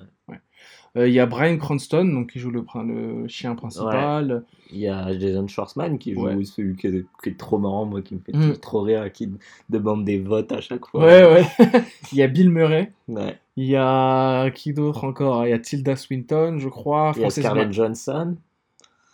Euh, 0.96 1.07
Il 1.07 1.14
y 1.14 1.20
a 1.20 1.27
Brian 1.27 1.57
Cranston, 1.57 2.05
donc, 2.05 2.33
qui 2.33 2.40
joue 2.40 2.51
le, 2.51 2.64
le 2.85 3.29
chien 3.29 3.55
principal. 3.55 4.42
Il 4.73 4.79
y 4.81 4.88
a 4.88 5.16
Jason 5.16 5.46
Schwartzman 5.46 5.99
qui 5.99 6.14
joue 6.14 6.25
Ouais. 6.27 6.44
celui 6.44 6.75
qui 6.77 6.88
est, 6.88 7.07
qui 7.23 7.29
est 7.29 7.38
trop 7.38 7.59
marrant, 7.59 7.85
moi, 7.87 8.03
qui 8.03 8.14
me 8.16 8.20
fait 8.20 8.33
Mm. 8.37 8.57
trop 8.57 8.81
rire, 8.83 9.11
qui 9.12 9.31
demande 9.68 10.05
des 10.05 10.18
votes 10.18 10.51
à 10.51 10.61
chaque 10.61 10.85
fois. 10.87 11.05
Ouais, 11.07 11.25
ouais. 11.33 11.44
il 12.12 12.18
y 12.18 12.23
a 12.23 12.27
Bill 12.27 12.51
Murray. 12.51 12.92
Ouais. 13.07 13.38
Il 13.57 13.66
y 13.66 13.77
a 13.77 14.51
qui 14.51 14.73
d'autre 14.73 15.05
encore? 15.05 15.46
Il 15.46 15.51
y 15.51 15.53
a 15.53 15.59
Tilda 15.61 15.94
Swinton, 15.94 16.57
je 16.59 16.68
crois. 16.68 17.12
Il 17.14 17.23
y 17.23 17.25
a 17.25 17.31
Scarlett 17.31 17.73
Johansson. 17.73 18.37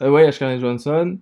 Euh, 0.01 0.11
ouais, 0.11 0.23
il 0.23 0.25
y 0.25 0.29
a 0.29 0.33
Scarlett 0.33 0.61
Johansson. 0.61 1.19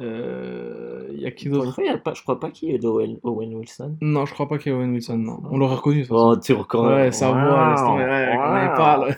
Euh, 0.00 1.06
Il 1.12 1.20
y 1.20 1.26
a 1.26 1.30
qui 1.30 1.48
d'autre 1.48 1.72
fois, 1.74 1.84
il 1.84 1.86
y 1.86 1.90
a 1.90 1.96
pas, 1.98 2.12
je 2.14 2.22
crois 2.22 2.38
pas 2.40 2.50
qu'il 2.50 2.70
y 2.70 2.74
ait 2.74 2.78
d'Owen 2.78 3.18
Owen 3.22 3.54
Wilson. 3.54 3.96
Non, 4.00 4.26
je 4.26 4.34
crois 4.34 4.48
pas 4.48 4.58
qu'il 4.58 4.72
y 4.72 4.74
ait 4.74 4.78
Owen 4.78 4.92
Wilson. 4.92 5.16
Non. 5.18 5.38
On 5.50 5.58
l'aurait 5.58 5.76
reconnu. 5.76 6.02
de 6.02 6.06
toute 6.06 6.08
façon. 6.16 6.30
Oh, 6.32 6.36
tu 6.36 6.52
reconnais. 6.52 6.94
Ouais, 6.94 7.12
sa 7.12 7.30
voix, 7.30 7.70
laisse 7.70 7.80
tomber, 7.80 8.04
ouais, 8.04 8.36
Wow. 8.36 8.42
on 8.42 8.64
y 8.64 8.76
parle. 8.76 9.16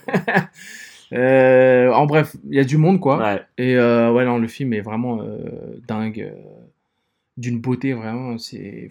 Euh, 1.12 1.90
en 1.92 2.04
bref, 2.06 2.36
il 2.48 2.54
y 2.56 2.60
a 2.60 2.64
du 2.64 2.76
monde, 2.76 3.00
quoi. 3.00 3.18
Ouais. 3.18 3.40
Et 3.56 3.76
euh, 3.76 4.12
ouais, 4.12 4.24
non, 4.26 4.38
le 4.38 4.46
film 4.46 4.72
est 4.74 4.80
vraiment 4.82 5.20
euh, 5.22 5.38
dingue. 5.86 6.20
euh, 6.20 6.38
D'une 7.38 7.60
beauté, 7.60 7.94
vraiment. 7.94 8.36
C'est. 8.36 8.90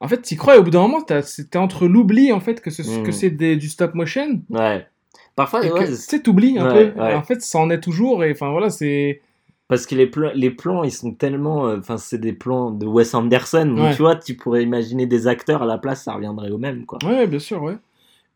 En 0.00 0.06
fait, 0.06 0.22
t'y 0.22 0.36
crois 0.36 0.54
et 0.54 0.58
au 0.58 0.62
bout 0.62 0.70
d'un 0.70 0.82
moment, 0.82 1.00
t'es 1.02 1.56
entre 1.56 1.88
l'oubli, 1.88 2.30
en 2.30 2.38
fait, 2.40 2.60
que, 2.60 2.70
ce- 2.70 3.00
Mm. 3.00 3.02
que 3.02 3.10
c'est 3.10 3.30
du 3.30 3.68
stop 3.68 3.94
motion. 3.94 4.40
Ouais. 4.50 4.86
Parfois, 5.34 5.64
Et 5.66 5.72
ouais, 5.72 5.80
que, 5.80 5.88
tu 5.90 5.94
sais, 5.96 6.20
t'oublies 6.22 6.58
un 6.58 6.72
Ouais, 6.72 6.90
peu. 6.92 7.00
ouais. 7.00 7.14
En 7.14 7.22
fait, 7.22 7.42
ça 7.42 7.58
en 7.58 7.68
est 7.70 7.80
toujours. 7.80 8.22
Et 8.22 8.30
enfin, 8.30 8.50
voilà, 8.50 8.70
c'est. 8.70 9.20
Parce 9.68 9.84
que 9.86 9.94
les, 9.94 10.06
plans, 10.06 10.30
les 10.34 10.50
plans, 10.50 10.82
ils 10.82 10.90
sont 10.90 11.12
tellement. 11.12 11.66
euh, 11.68 11.76
Enfin, 11.78 11.98
c'est 11.98 12.18
des 12.18 12.32
plans 12.32 12.70
de 12.70 12.86
Wes 12.86 13.12
Anderson. 13.14 13.66
Donc, 13.66 13.94
tu 13.94 14.02
vois, 14.02 14.16
tu 14.16 14.34
pourrais 14.34 14.62
imaginer 14.62 15.06
des 15.06 15.26
acteurs 15.26 15.62
à 15.62 15.66
la 15.66 15.76
place, 15.78 16.04
ça 16.04 16.14
reviendrait 16.14 16.50
au 16.50 16.58
même, 16.58 16.86
quoi. 16.86 16.98
Ouais, 17.04 17.26
bien 17.26 17.38
sûr, 17.38 17.62
ouais. 17.62 17.76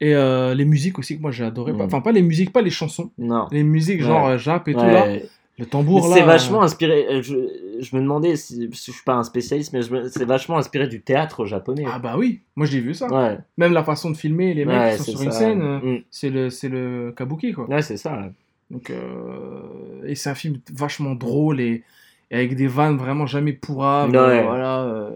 Et 0.00 0.14
euh, 0.14 0.52
les 0.54 0.64
musiques 0.64 0.98
aussi 0.98 1.16
que 1.16 1.22
moi 1.22 1.30
j'ai 1.30 1.44
adoré. 1.44 1.72
Mm. 1.72 1.80
Enfin, 1.82 2.00
pas 2.00 2.10
les 2.12 2.22
musiques, 2.22 2.52
pas 2.52 2.60
les 2.62 2.70
chansons. 2.70 3.10
Non. 3.18 3.46
Les 3.52 3.62
musiques 3.62 4.00
Ouais. 4.00 4.06
genre 4.06 4.26
euh, 4.26 4.36
Jap 4.38 4.66
et 4.68 4.74
tout 4.74 4.80
là. 4.80 5.16
Le 5.58 5.66
tambour 5.66 6.08
là. 6.08 6.16
C'est 6.16 6.22
vachement 6.22 6.62
inspiré. 6.62 7.22
Je, 7.22 7.36
je 7.78 7.94
me 7.96 8.00
demandais 8.02 8.34
si 8.36 8.68
je 8.72 8.76
suis 8.76 8.92
pas 9.06 9.14
un 9.14 9.22
spécialiste, 9.22 9.72
mais 9.72 9.80
c'est 10.08 10.24
vachement 10.24 10.56
inspiré 10.58 10.88
du 10.88 11.02
théâtre 11.02 11.44
japonais. 11.46 11.84
Ah 11.86 12.00
bah 12.00 12.16
oui, 12.18 12.40
moi 12.56 12.66
j'ai 12.66 12.80
vu 12.80 12.94
ça. 12.94 13.06
ouais. 13.06 13.38
Même 13.58 13.72
la 13.74 13.84
façon 13.84 14.10
de 14.10 14.16
filmer 14.16 14.54
les 14.54 14.64
mecs 14.64 14.96
qui 14.98 15.04
sont 15.04 15.12
sur 15.12 15.22
une 15.22 15.30
scène, 15.30 15.62
Mm. 15.82 15.98
c'est 16.10 16.30
le, 16.30 16.50
c'est 16.50 16.68
le 16.68 17.14
kabuki 17.16 17.52
quoi. 17.52 17.68
Ouais, 17.68 17.82
c'est 17.82 17.96
ça. 17.98 18.28
Donc, 18.72 18.90
euh, 18.90 19.60
et 20.04 20.14
c'est 20.14 20.30
un 20.30 20.34
film 20.34 20.56
vachement 20.74 21.14
drôle 21.14 21.60
et, 21.60 21.84
et 22.30 22.34
avec 22.36 22.56
des 22.56 22.66
vannes 22.66 22.96
vraiment 22.96 23.26
jamais 23.26 23.52
pourrables. 23.52 24.16
Ouais. 24.16 24.40
euh, 24.40 24.42
Voilà. 24.42 25.10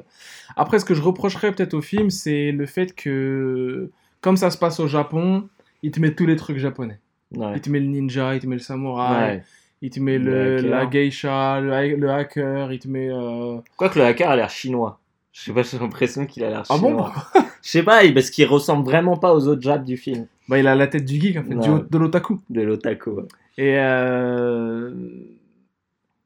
Après, 0.56 0.78
ce 0.78 0.84
que 0.84 0.94
je 0.94 1.02
reprocherais 1.02 1.52
peut-être 1.52 1.74
au 1.74 1.80
film, 1.82 2.10
c'est 2.10 2.52
le 2.52 2.66
fait 2.66 2.94
que, 2.94 3.90
comme 4.20 4.36
ça 4.36 4.50
se 4.50 4.58
passe 4.58 4.78
au 4.78 4.86
Japon, 4.86 5.48
il 5.82 5.90
te 5.90 6.00
met 6.00 6.12
tous 6.14 6.26
les 6.26 6.36
trucs 6.36 6.58
japonais. 6.58 7.00
Ouais. 7.34 7.52
Il 7.56 7.60
te 7.60 7.70
met 7.70 7.80
le 7.80 7.86
ninja, 7.86 8.34
il 8.34 8.40
te 8.40 8.46
met 8.46 8.56
le 8.56 8.60
samouraï, 8.62 9.36
Ouais. 9.38 9.42
il 9.82 9.90
te 9.90 10.00
met 10.00 10.18
Le 10.18 10.56
la 10.58 10.86
geisha, 10.86 11.60
le, 11.60 11.72
ha- 11.72 11.86
le 11.86 12.10
hacker, 12.10 12.72
il 12.72 12.78
te 12.78 12.88
met. 12.88 13.08
euh, 13.10 13.56
Quoique 13.76 13.98
le 13.98 14.04
hacker 14.04 14.30
a 14.30 14.36
l'air 14.36 14.50
chinois. 14.50 15.00
Je 15.32 15.40
sais 15.42 15.52
pas, 15.52 15.62
j'ai 15.62 15.78
l'impression 15.78 16.24
qu'il 16.24 16.44
a 16.44 16.50
l'air 16.50 16.62
Ah 16.68 16.78
bon 16.78 16.88
chinois. 16.88 17.12
Je 17.62 17.70
sais 17.72 17.82
pas, 17.82 18.00
parce 18.12 18.30
qu'il 18.30 18.46
ressemble 18.46 18.84
vraiment 18.84 19.16
pas 19.16 19.34
aux 19.34 19.48
autres 19.48 19.60
Japs 19.62 19.84
du 19.84 19.96
film. 19.96 20.26
bah, 20.48 20.58
Il 20.58 20.68
a 20.68 20.74
la 20.76 20.86
tête 20.86 21.04
du 21.04 21.20
geek, 21.20 21.36
en 21.38 21.42
fait, 21.42 21.56
du- 21.56 21.88
de 21.90 21.98
l'otaku. 21.98 22.38
De 22.48 22.62
l'otaku. 22.62 23.10
ouais. 23.10 23.24
Et, 23.58 23.74
euh, 23.78 24.90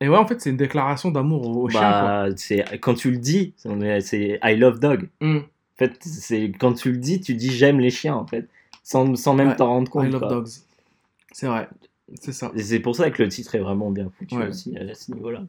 et 0.01 0.09
ouais, 0.09 0.16
en 0.16 0.27
fait, 0.27 0.40
c'est 0.40 0.51
une 0.51 0.57
déclaration 0.57 1.11
d'amour 1.11 1.47
au, 1.49 1.64
au 1.64 1.69
chien. 1.69 1.81
Quoi. 1.81 2.29
Bah, 2.31 2.77
quand 2.81 2.95
tu 2.95 3.11
le 3.11 3.19
dis, 3.19 3.53
c'est 4.01 4.38
I 4.43 4.57
love 4.57 4.81
dog. 4.81 5.09
Mm. 5.21 5.37
En 5.38 5.43
fait, 5.79 5.93
c'est 6.03 6.53
quand 6.59 6.75
tu 6.75 6.90
le 6.90 6.99
dis, 6.99 7.21
tu 7.21 7.35
dis 7.35 7.51
j'aime 7.51 7.81
les 7.81 7.90
chiens 7.90 8.14
en 8.14 8.27
fait, 8.27 8.47
sans, 8.83 9.14
sans 9.16 9.35
même 9.35 9.49
Ouais. 9.49 9.57
t'en 9.57 9.69
rendre 9.69 9.90
compte. 9.90 10.07
I 10.07 10.11
love 10.11 10.21
quoi. 10.21 10.29
dogs. 10.29 10.49
C'est 11.33 11.47
vrai. 11.47 11.69
C'est 12.21 12.33
ça. 12.33 12.51
Et 12.57 12.62
c'est 12.62 12.81
pour 12.81 12.97
ça 12.97 13.11
que 13.11 13.23
le 13.23 13.29
titre 13.29 13.55
est 13.55 13.61
vraiment 13.61 13.90
bien 13.90 14.11
foutu 14.19 14.35
Ouais. 14.37 14.49
aussi 14.49 14.77
à 14.77 14.93
ce 14.95 15.12
niveau-là. 15.12 15.43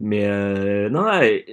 Mais 0.00 0.26
euh, 0.26 0.88
non, 0.88 1.02
ouais, 1.04 1.44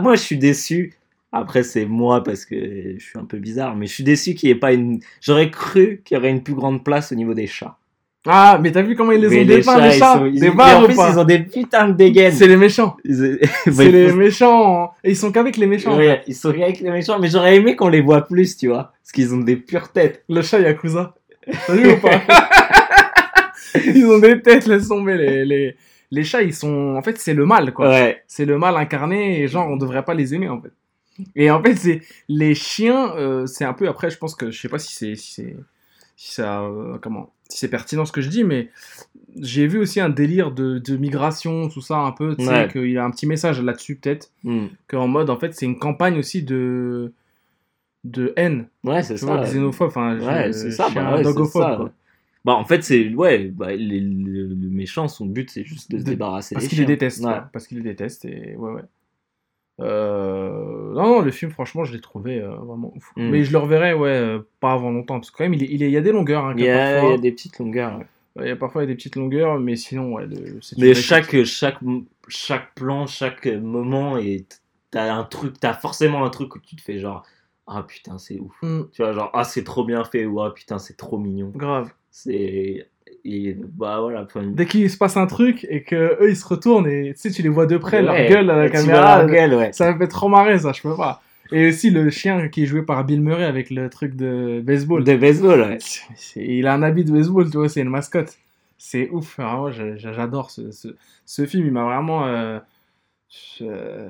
moi, 0.00 0.16
je 0.16 0.22
suis 0.22 0.38
déçu. 0.38 0.94
Après, 1.30 1.62
c'est 1.62 1.84
moi 1.86 2.22
parce 2.24 2.44
que 2.46 2.94
je 2.98 3.02
suis 3.04 3.18
un 3.18 3.24
peu 3.24 3.38
bizarre, 3.38 3.76
mais 3.76 3.86
je 3.86 3.92
suis 3.94 4.04
déçu 4.04 4.34
qu'il 4.34 4.48
n'y 4.48 4.52
ait 4.52 4.58
pas 4.58 4.72
une. 4.72 5.00
J'aurais 5.20 5.50
cru 5.50 6.00
qu'il 6.04 6.14
y 6.16 6.18
aurait 6.18 6.30
une 6.30 6.42
plus 6.42 6.54
grande 6.54 6.82
place 6.84 7.12
au 7.12 7.14
niveau 7.14 7.34
des 7.34 7.46
chats. 7.46 7.76
Ah, 8.26 8.58
mais 8.62 8.70
t'as 8.70 8.82
vu 8.82 8.94
comment 8.94 9.10
ils 9.10 9.20
les 9.20 9.28
Mais 9.28 9.42
ont 9.42 9.44
dépeints, 9.46 9.80
les 9.80 9.96
ils 9.96 9.98
chats? 9.98 10.14
sont- 10.18 10.26
Des 10.30 10.50
barres 10.50 10.78
en 10.78 10.82
ou 10.82 10.86
plus, 10.86 10.94
pas? 10.94 11.10
ils 11.12 11.18
ont 11.18 11.24
des 11.24 11.40
putains 11.40 11.88
de 11.88 11.94
dégaines. 11.94 12.32
C'est 12.32 12.46
les 12.46 12.56
méchants. 12.56 12.96
Ils- 13.04 13.40
C'est 13.72 13.90
les 13.90 14.12
méchants. 14.12 14.92
Et 15.02 15.10
ils 15.10 15.16
sont 15.16 15.32
qu'avec 15.32 15.56
les 15.56 15.66
méchants. 15.66 15.98
Ils 16.28 16.34
sont 16.34 16.50
avec 16.50 16.78
les 16.80 16.90
méchants, 16.90 17.18
mais 17.18 17.28
j'aurais 17.28 17.56
aimé 17.56 17.74
qu'on 17.74 17.88
les 17.88 18.00
voit 18.00 18.20
plus, 18.22 18.56
tu 18.56 18.68
vois, 18.68 18.92
parce 19.02 19.10
qu'ils 19.12 19.34
ont 19.34 19.38
des 19.38 19.56
pures 19.56 19.88
têtes. 19.90 20.22
Le 20.28 20.40
chat 20.42 20.60
Yakuza. 20.60 21.14
T'as 21.66 21.74
vu 21.74 21.90
ou 21.92 21.96
pas? 21.96 22.20
Ils 23.74 24.04
ont 24.06 24.18
des 24.18 24.40
têtes, 24.40 24.66
laisse 24.66 24.86
tomber. 24.88 25.16
Les, 25.16 25.44
les, 25.44 25.76
les 26.10 26.24
chats, 26.24 26.42
ils 26.42 26.54
sont. 26.54 26.94
En 26.96 27.02
fait, 27.02 27.18
c'est 27.18 27.34
le 27.34 27.46
mal, 27.46 27.72
quoi. 27.72 27.88
Ouais, 27.88 28.22
C'est 28.26 28.44
le 28.44 28.58
mal 28.58 28.76
incarné 28.76 29.40
et 29.42 29.48
genre, 29.48 29.66
on 29.68 29.76
devrait 29.76 30.04
pas 30.04 30.14
les 30.14 30.34
aimer, 30.34 30.48
en 30.48 30.60
fait. 30.60 30.72
Et 31.34 31.50
en 31.50 31.62
fait, 31.62 31.74
c'est 31.76 32.00
les 32.28 32.54
chiens, 32.54 33.14
euh, 33.16 33.46
c'est 33.46 33.64
un 33.64 33.72
peu. 33.72 33.88
Après, 33.88 34.10
je 34.10 34.18
pense 34.18 34.34
que 34.34 34.50
je 34.50 34.60
sais 34.60 34.68
pas 34.68 34.78
si 34.78 34.94
c'est. 34.94 35.14
Si 35.16 35.32
c'est 35.34 35.56
si 36.16 36.34
ça, 36.34 36.62
euh, 36.62 36.98
comment, 37.00 37.32
si 37.48 37.58
c'est 37.58 37.68
pertinent 37.68 38.04
ce 38.04 38.12
que 38.12 38.20
je 38.20 38.28
dis, 38.28 38.44
mais 38.44 38.70
j'ai 39.40 39.66
vu 39.66 39.78
aussi 39.78 40.00
un 40.00 40.08
délire 40.10 40.50
de, 40.52 40.78
de 40.78 40.96
migration, 40.96 41.68
tout 41.68 41.80
ça, 41.80 41.98
un 41.98 42.12
peu, 42.12 42.36
tu 42.36 42.44
sais, 42.44 42.50
Ouais. 42.50 42.68
qu'il 42.70 42.90
y 42.90 42.98
a 42.98 43.04
un 43.04 43.10
petit 43.10 43.26
message 43.26 43.60
là-dessus, 43.60 43.96
peut-être, 43.96 44.30
Hmm. 44.44 44.66
qu'en 44.88 45.08
mode, 45.08 45.30
en 45.30 45.38
fait, 45.38 45.54
c'est 45.54 45.66
une 45.66 45.78
campagne 45.78 46.18
aussi 46.18 46.42
de, 46.42 47.12
de 48.04 48.32
haine, 48.36 48.68
ouais, 48.84 49.02
c'est 49.02 49.16
ça. 49.16 49.26
vois, 49.26 49.40
ouais. 49.40 49.46
xénophobe, 49.48 49.88
enfin, 49.88 50.18
Ouais, 50.18 50.52
c'est 50.52 50.70
ça, 50.72 50.88
bah 50.90 51.14
ouais, 51.16 51.22
dogophobe, 51.22 51.62
ça. 51.62 51.76
quoi. 51.76 51.92
Bah, 52.44 52.54
en 52.54 52.64
fait, 52.64 52.82
c'est. 52.82 53.14
Ouais, 53.14 53.44
bah, 53.54 53.70
les- 53.76 54.00
le, 54.00 54.48
le 54.48 54.68
méchant, 54.68 55.06
son 55.06 55.26
but, 55.26 55.48
c'est 55.48 55.62
juste 55.64 55.92
de 55.92 55.98
se 55.98 56.02
débarrasser 56.02 56.56
Parce 56.56 56.64
des 56.64 56.68
qu'il 56.70 56.78
les 56.78 56.84
chiens. 56.86 56.94
déteste, 56.94 57.18
Ouais. 57.24 57.32
quoi. 57.32 57.48
parce 57.52 57.68
qu'il 57.68 57.76
les 57.78 57.84
déteste, 57.84 58.24
et 58.24 58.56
ouais, 58.56 58.72
ouais. 58.72 58.82
Euh, 59.82 60.92
Non, 60.94 61.06
non, 61.06 61.20
le 61.22 61.30
film, 61.30 61.50
franchement, 61.50 61.84
je 61.84 61.92
l'ai 61.92 62.00
trouvé 62.00 62.40
euh, 62.40 62.54
vraiment 62.56 62.92
ouf. 62.94 63.12
Mm. 63.16 63.30
Mais 63.30 63.44
je 63.44 63.52
le 63.52 63.58
reverrai, 63.58 63.94
ouais, 63.94 64.10
euh, 64.10 64.38
pas 64.60 64.72
avant 64.72 64.90
longtemps, 64.90 65.18
parce 65.18 65.30
que 65.30 65.36
quand 65.38 65.44
même, 65.44 65.54
il, 65.54 65.62
est- 65.62 65.68
il, 65.70 65.82
est- 65.82 65.88
il 65.88 65.92
y 65.92 65.96
a 65.96 66.00
des 66.02 66.12
longueurs, 66.12 66.46
hein, 66.46 66.54
Il 66.56 66.64
y, 66.64 66.68
a, 66.68 66.74
parfois. 66.92 67.08
il 67.08 67.10
y 67.10 67.14
a 67.14 67.18
des 67.18 67.32
petites 67.32 67.58
longueurs. 67.58 67.98
ouais. 67.98 68.06
Il 68.44 68.46
y 68.46 68.50
a 68.50 68.56
parfois 68.56 68.82
il 68.82 68.86
y 68.86 68.88
a 68.88 68.92
des 68.92 68.94
petites 68.96 69.16
longueurs, 69.16 69.58
mais 69.60 69.76
sinon, 69.76 70.14
ouais, 70.14 70.26
le- 70.26 70.60
Mais 70.78 70.94
chaque, 70.94 71.44
chaque, 71.44 71.78
chaque 72.28 72.74
plan, 72.74 73.06
chaque 73.06 73.46
moment, 73.46 74.16
et 74.16 74.46
t'as 74.90 75.12
un 75.14 75.24
truc, 75.24 75.60
t'as 75.60 75.74
forcément 75.74 76.24
un 76.24 76.30
truc 76.30 76.54
où 76.54 76.58
tu 76.58 76.74
te 76.76 76.80
fais 76.80 76.98
genre, 76.98 77.24
ah 77.66 77.82
putain, 77.82 78.16
c'est 78.18 78.38
ouf. 78.40 78.54
Mm, 78.62 78.84
Tu 78.92 79.02
vois, 79.02 79.12
genre, 79.12 79.30
ah, 79.34 79.44
c'est 79.44 79.64
trop 79.64 79.84
bien 79.84 80.02
fait, 80.04 80.24
ou 80.24 80.40
ah 80.40 80.52
putain, 80.54 80.78
c'est 80.78 80.96
trop 80.96 81.18
mignon. 81.18 81.50
grave. 81.54 81.90
C'est. 82.10 82.88
Et 83.24 83.56
bah 83.56 84.00
voilà. 84.00 84.26
Dès 84.34 84.66
qu'il 84.66 84.90
se 84.90 84.96
passe 84.96 85.16
un 85.16 85.26
truc 85.26 85.64
et 85.70 85.82
que 85.84 86.18
eux 86.20 86.30
ils 86.30 86.36
se 86.36 86.44
retournent 86.46 86.88
et 86.88 87.12
tu 87.14 87.20
sais, 87.20 87.30
tu 87.30 87.42
les 87.42 87.48
vois 87.48 87.66
de 87.66 87.76
près, 87.76 88.02
leur 88.02 88.14
ouais, 88.14 88.28
gueule 88.28 88.50
à 88.50 88.56
la 88.56 88.68
caméra, 88.68 89.22
leur 89.22 89.32
gueule, 89.32 89.54
ouais. 89.54 89.72
ça 89.72 89.92
me 89.92 89.98
fait 89.98 90.08
trop 90.08 90.28
marrer, 90.28 90.58
ça, 90.58 90.72
je 90.72 90.82
peux 90.82 90.96
pas. 90.96 91.22
Et 91.52 91.68
aussi 91.68 91.90
le 91.90 92.08
chien 92.10 92.48
qui 92.48 92.62
est 92.62 92.66
joué 92.66 92.82
par 92.82 93.04
Bill 93.04 93.20
Murray 93.20 93.44
avec 93.44 93.70
le 93.70 93.88
truc 93.90 94.16
de 94.16 94.60
baseball. 94.64 95.04
De 95.04 95.16
baseball, 95.16 95.60
ouais. 95.60 95.78
Il 96.36 96.66
a 96.66 96.74
un 96.74 96.82
habit 96.82 97.04
de 97.04 97.12
baseball, 97.12 97.50
tu 97.50 97.58
vois, 97.58 97.68
c'est 97.68 97.82
une 97.82 97.90
mascotte. 97.90 98.38
C'est 98.78 99.08
ouf, 99.10 99.36
vraiment, 99.38 99.70
j'adore 99.70 100.50
ce, 100.50 100.72
ce, 100.72 100.88
ce 101.24 101.46
film, 101.46 101.66
il 101.66 101.72
m'a 101.72 101.84
vraiment... 101.84 102.26
euh, 102.26 102.58
je- 103.28 104.08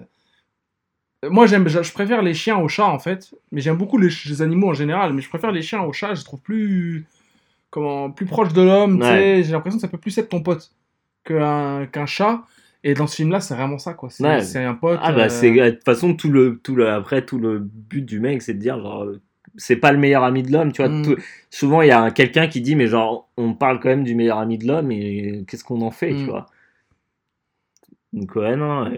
Moi, 1.29 1.47
j'aime, 1.47 1.69
je, 1.69 1.93
préfère 1.93 2.23
les 2.23 2.33
chiens 2.33 2.57
aux 2.59 2.69
chats, 2.69 2.87
en 2.87 2.99
fait, 2.99 3.35
mais 3.51 3.61
j'aime 3.61 3.77
beaucoup 3.77 3.99
les, 3.99 4.09
les 4.27 4.41
animaux 4.41 4.71
en 4.71 4.75
général, 4.75 5.13
mais 5.13 5.21
je 5.21 5.29
préfère 5.29 5.53
les 5.53 5.63
chiens 5.63 5.83
aux 5.83 5.93
chats, 5.93 6.15
je 6.15 6.25
trouve 6.25 6.41
plus... 6.41 7.05
Comment, 7.73 8.11
plus 8.11 8.27
proche 8.27 8.53
de 8.53 8.63
l'homme, 8.63 8.99
tu 8.99 9.05
Ouais. 9.05 9.11
sais, 9.11 9.43
j'ai 9.45 9.53
l'impression 9.53 9.79
que 9.79 9.81
ça 9.83 9.89
peut 9.89 9.99
plus 9.99 10.17
être 10.19 10.29
ton 10.29 10.43
pote 10.43 10.71
qu'un 11.25 11.87
qu'un 11.87 12.07
chat, 12.07 12.43
et 12.85 12.93
dans 12.95 13.07
ce 13.07 13.17
film-là, 13.17 13.41
c'est 13.41 13.55
vraiment 13.55 13.79
ça, 13.79 13.95
quoi, 13.95 14.11
c'est 14.11 14.23
Ouais. 14.25 14.65
un 14.65 14.75
pote... 14.75 14.99
Ah 15.03 15.13
bah 15.13 15.25
euh, 15.25 15.29
c'est 15.31 15.51
de 15.51 15.71
toute 15.71 15.85
façon 15.85 16.15
tout 16.15 16.29
le 16.31 16.61
tout 16.63 16.77
le 16.77 16.89
après 16.91 17.25
tout 17.25 17.39
le 17.39 17.59
but 17.61 18.03
du 18.05 18.21
mec 18.21 18.43
c'est 18.43 18.55
de 18.55 18.59
dire 18.59 18.79
genre 18.81 19.07
c'est 19.57 19.77
pas 19.77 19.91
le 19.93 19.99
meilleur 19.99 20.23
ami 20.25 20.43
de 20.43 20.53
l'homme 20.53 20.73
tu 20.73 20.83
vois 20.83 20.91
Mm. 20.91 21.03
tout- 21.03 21.17
souvent 21.51 21.81
il 21.83 21.89
y 21.89 21.91
a 21.93 22.01
un- 22.01 22.11
quelqu'un 22.11 22.47
qui 22.47 22.61
dit 22.61 22.75
mais 22.77 22.87
genre 22.89 23.29
on 23.37 23.55
parle 23.55 23.81
quand 23.81 23.89
même 23.91 24.05
du 24.05 24.15
meilleur 24.15 24.39
ami 24.39 24.59
de 24.59 24.67
l'homme 24.67 24.91
et 24.93 25.45
qu'est-ce 25.49 25.65
qu'on 25.65 25.81
en 25.83 25.91
fait 25.91 26.13
Mm. 26.13 26.17
tu 26.19 26.25
vois 26.25 26.47
donc 28.13 28.35
ouais 28.37 28.57
non 28.57 28.91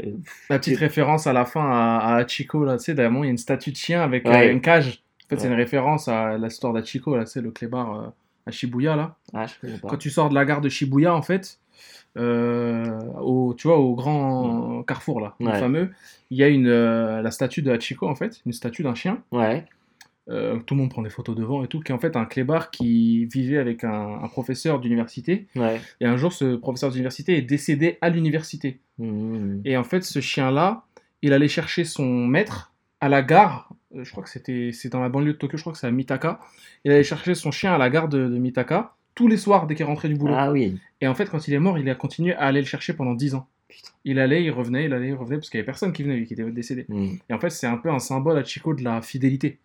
La 0.50 0.58
petite 0.58 0.78
référence 0.78 1.26
à 1.28 1.32
la 1.32 1.44
fin 1.44 1.64
à, 1.70 2.16
à 2.16 2.26
Chico, 2.26 2.64
là, 2.64 2.76
tu 2.78 2.84
sais, 2.84 2.94
d'ailleurs, 2.94 3.12
il 3.18 3.24
y 3.24 3.28
a 3.28 3.30
une 3.30 3.38
statue 3.38 3.70
de 3.70 3.76
chien 3.76 4.02
avec 4.02 4.26
euh, 4.26 4.50
une 4.50 4.60
cage. 4.60 5.02
En 5.24 5.28
fait, 5.28 5.38
c'est 5.40 5.46
une 5.46 5.54
référence 5.54 6.08
à 6.08 6.36
l'histoire 6.36 6.72
d'Achiko, 6.72 7.16
là, 7.16 7.24
c'est 7.24 7.40
le 7.40 7.50
clébard 7.52 8.00
euh, 8.00 8.06
à 8.46 8.50
Shibuya, 8.50 8.96
là. 8.96 9.16
ah 9.32 9.46
je 9.46 9.54
connais 9.60 9.78
pas 9.78 9.88
Quand 9.88 9.96
tu 9.96 10.10
sors 10.10 10.28
de 10.28 10.34
la 10.34 10.44
gare 10.44 10.60
de 10.60 10.68
Shibuya, 10.68 11.14
en 11.14 11.22
fait, 11.22 11.58
euh, 12.16 12.98
au, 13.20 13.54
tu 13.54 13.66
vois, 13.68 13.78
au 13.78 13.94
grand 13.94 14.82
carrefour, 14.86 15.20
là, 15.20 15.34
le 15.40 15.46
Ouais. 15.46 15.58
fameux, 15.58 15.90
il 16.30 16.38
y 16.38 16.42
a 16.44 16.48
une, 16.48 16.68
euh, 16.68 17.22
la 17.22 17.30
statue 17.30 17.62
de 17.62 17.70
Hachiko, 17.70 18.08
en 18.08 18.14
fait, 18.14 18.40
une 18.46 18.52
statue 18.52 18.82
d'un 18.82 18.94
chien. 18.94 19.18
ouais 19.32 19.64
Euh, 20.30 20.58
tout 20.60 20.74
le 20.74 20.80
monde 20.80 20.88
prend 20.90 21.02
des 21.02 21.10
photos 21.10 21.36
devant 21.36 21.62
et 21.64 21.68
tout, 21.68 21.80
qui 21.80 21.92
est 21.92 21.94
en 21.94 21.98
fait 21.98 22.16
un 22.16 22.24
clébard 22.24 22.70
qui 22.70 23.26
vivait 23.26 23.58
avec 23.58 23.84
un, 23.84 24.20
un 24.22 24.28
professeur 24.28 24.80
d'université. 24.80 25.46
ouais 25.54 25.78
Et 26.00 26.06
un 26.06 26.16
jour, 26.16 26.32
ce 26.32 26.56
professeur 26.56 26.90
d'université 26.90 27.36
est 27.36 27.42
décédé 27.42 27.98
à 28.00 28.08
l'université. 28.08 28.80
Mhm. 28.98 29.60
Et 29.66 29.76
en 29.76 29.84
fait, 29.84 30.02
ce 30.02 30.20
chien-là, 30.20 30.84
il 31.20 31.34
allait 31.34 31.48
chercher 31.48 31.84
son 31.84 32.06
maître 32.26 32.72
à 33.00 33.10
la 33.10 33.20
gare. 33.22 33.68
Euh, 33.96 34.04
Je 34.04 34.10
crois 34.10 34.22
que 34.24 34.30
c'était 34.30 34.70
c'est 34.72 34.88
dans 34.90 35.00
la 35.00 35.08
banlieue 35.08 35.32
de 35.32 35.38
Tokyo, 35.38 35.56
je 35.56 35.62
crois 35.62 35.72
que 35.72 35.78
c'est 35.78 35.86
à 35.86 35.90
Mitaka. 35.90 36.40
Il 36.84 36.92
allait 36.92 37.02
chercher 37.04 37.34
son 37.34 37.50
chien 37.50 37.72
à 37.74 37.78
la 37.78 37.90
gare 37.90 38.08
de, 38.08 38.28
de 38.28 38.38
Mitaka 38.38 38.94
tous 39.14 39.28
les 39.28 39.36
soirs 39.36 39.66
dès 39.66 39.74
qu'il 39.76 39.86
rentrait 39.86 40.08
du 40.08 40.16
boulot. 40.16 40.34
ah 40.36 40.50
oui 40.50 40.76
Et 41.00 41.06
en 41.06 41.14
fait, 41.14 41.26
quand 41.30 41.46
il 41.46 41.54
est 41.54 41.58
mort, 41.60 41.78
il 41.78 41.88
a 41.88 41.94
continué 41.94 42.34
à 42.34 42.40
aller 42.46 42.60
le 42.60 42.66
chercher 42.66 42.94
pendant 42.94 43.14
10 43.14 43.36
ans. 43.36 43.46
Putain. 43.68 43.90
Il 44.04 44.18
allait, 44.18 44.42
il 44.44 44.50
revenait, 44.50 44.86
il 44.86 44.92
allait, 44.92 45.08
il 45.08 45.14
revenait, 45.14 45.36
parce 45.36 45.50
qu'il 45.50 45.58
n'y 45.58 45.60
avait 45.62 45.66
personne 45.66 45.92
qui 45.92 46.02
venait, 46.02 46.16
vu 46.16 46.26
qu'il 46.26 46.40
était 46.40 46.50
décédé. 46.50 46.84
Mhm. 46.88 47.18
Et 47.28 47.32
en 47.32 47.38
fait, 47.38 47.50
c'est 47.50 47.66
un 47.68 47.76
peu 47.76 47.90
un 47.90 48.00
symbole 48.00 48.36
à 48.38 48.44
Chico 48.44 48.74
de 48.74 48.82
la 48.82 49.00
fidélité. 49.02 49.58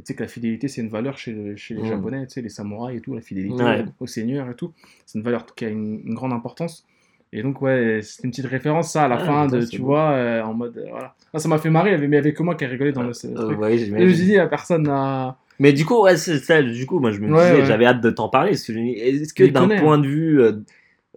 Et 0.00 0.02
tu 0.02 0.06
sais 0.06 0.14
que 0.16 0.22
la 0.22 0.28
fidélité, 0.28 0.66
c'est 0.68 0.80
une 0.80 0.88
valeur 0.88 1.16
chez, 1.16 1.56
chez 1.56 1.74
les 1.74 1.82
Mm. 1.82 1.86
Japonais, 1.86 2.26
tu 2.26 2.34
sais, 2.34 2.42
les 2.42 2.48
samouraïs 2.48 2.98
et 2.98 3.00
tout, 3.00 3.14
la 3.14 3.20
fidélité 3.20 3.62
Ouais. 3.62 3.84
au 4.00 4.06
seigneur 4.06 4.48
et 4.50 4.54
tout. 4.54 4.72
C'est 5.06 5.18
une 5.18 5.24
valeur 5.24 5.44
qui 5.54 5.64
a 5.64 5.68
une, 5.68 6.00
une 6.04 6.14
grande 6.14 6.32
importance. 6.32 6.84
Et 7.32 7.42
donc, 7.42 7.60
ouais, 7.60 8.00
c'était 8.02 8.24
une 8.24 8.30
petite 8.30 8.46
référence, 8.46 8.92
ça, 8.92 9.04
à 9.04 9.08
la 9.08 9.16
Ah, 9.16 9.24
fin, 9.24 9.44
putain, 9.44 9.58
de, 9.58 9.66
tu 9.66 9.78
beau. 9.78 9.86
vois, 9.88 10.10
euh, 10.12 10.42
en 10.42 10.54
mode, 10.54 10.76
euh, 10.78 10.86
voilà. 10.90 11.14
Ah, 11.34 11.38
ça 11.38 11.48
m'a 11.48 11.58
fait 11.58 11.70
marrer, 11.70 11.96
mais 11.98 12.06
il 12.06 12.14
avait 12.16 12.32
que 12.32 12.42
moi 12.42 12.54
qui 12.54 12.64
a 12.64 12.68
rigolé 12.68 12.92
dans 12.92 13.02
le 13.02 13.12
ce 13.12 13.26
Euh, 13.26 13.34
truc. 13.34 13.60
ouais, 13.60 13.74
Et 13.74 13.78
je 13.78 13.92
me 13.94 14.08
suis 14.14 14.24
dit, 14.24 14.36
personne 14.48 14.84
n'a... 14.84 15.36
Mais 15.60 15.72
du 15.72 15.84
coup, 15.84 16.02
ouais, 16.02 16.16
c'est 16.16 16.38
ça. 16.38 16.62
Du 16.62 16.86
coup, 16.86 17.00
moi, 17.00 17.10
je 17.10 17.18
me 17.18 17.28
Ouais, 17.28 17.34
disais, 17.34 17.66
j'avais 17.66 17.84
hâte 17.84 18.00
de 18.00 18.10
t'en 18.10 18.28
parler. 18.28 18.52
Est-ce 18.52 19.34
que 19.34 19.44
d'un 19.44 19.62
connaît, 19.62 19.78
point 19.78 19.98
de 19.98 20.06
vue 20.06 20.40
euh, 20.40 20.52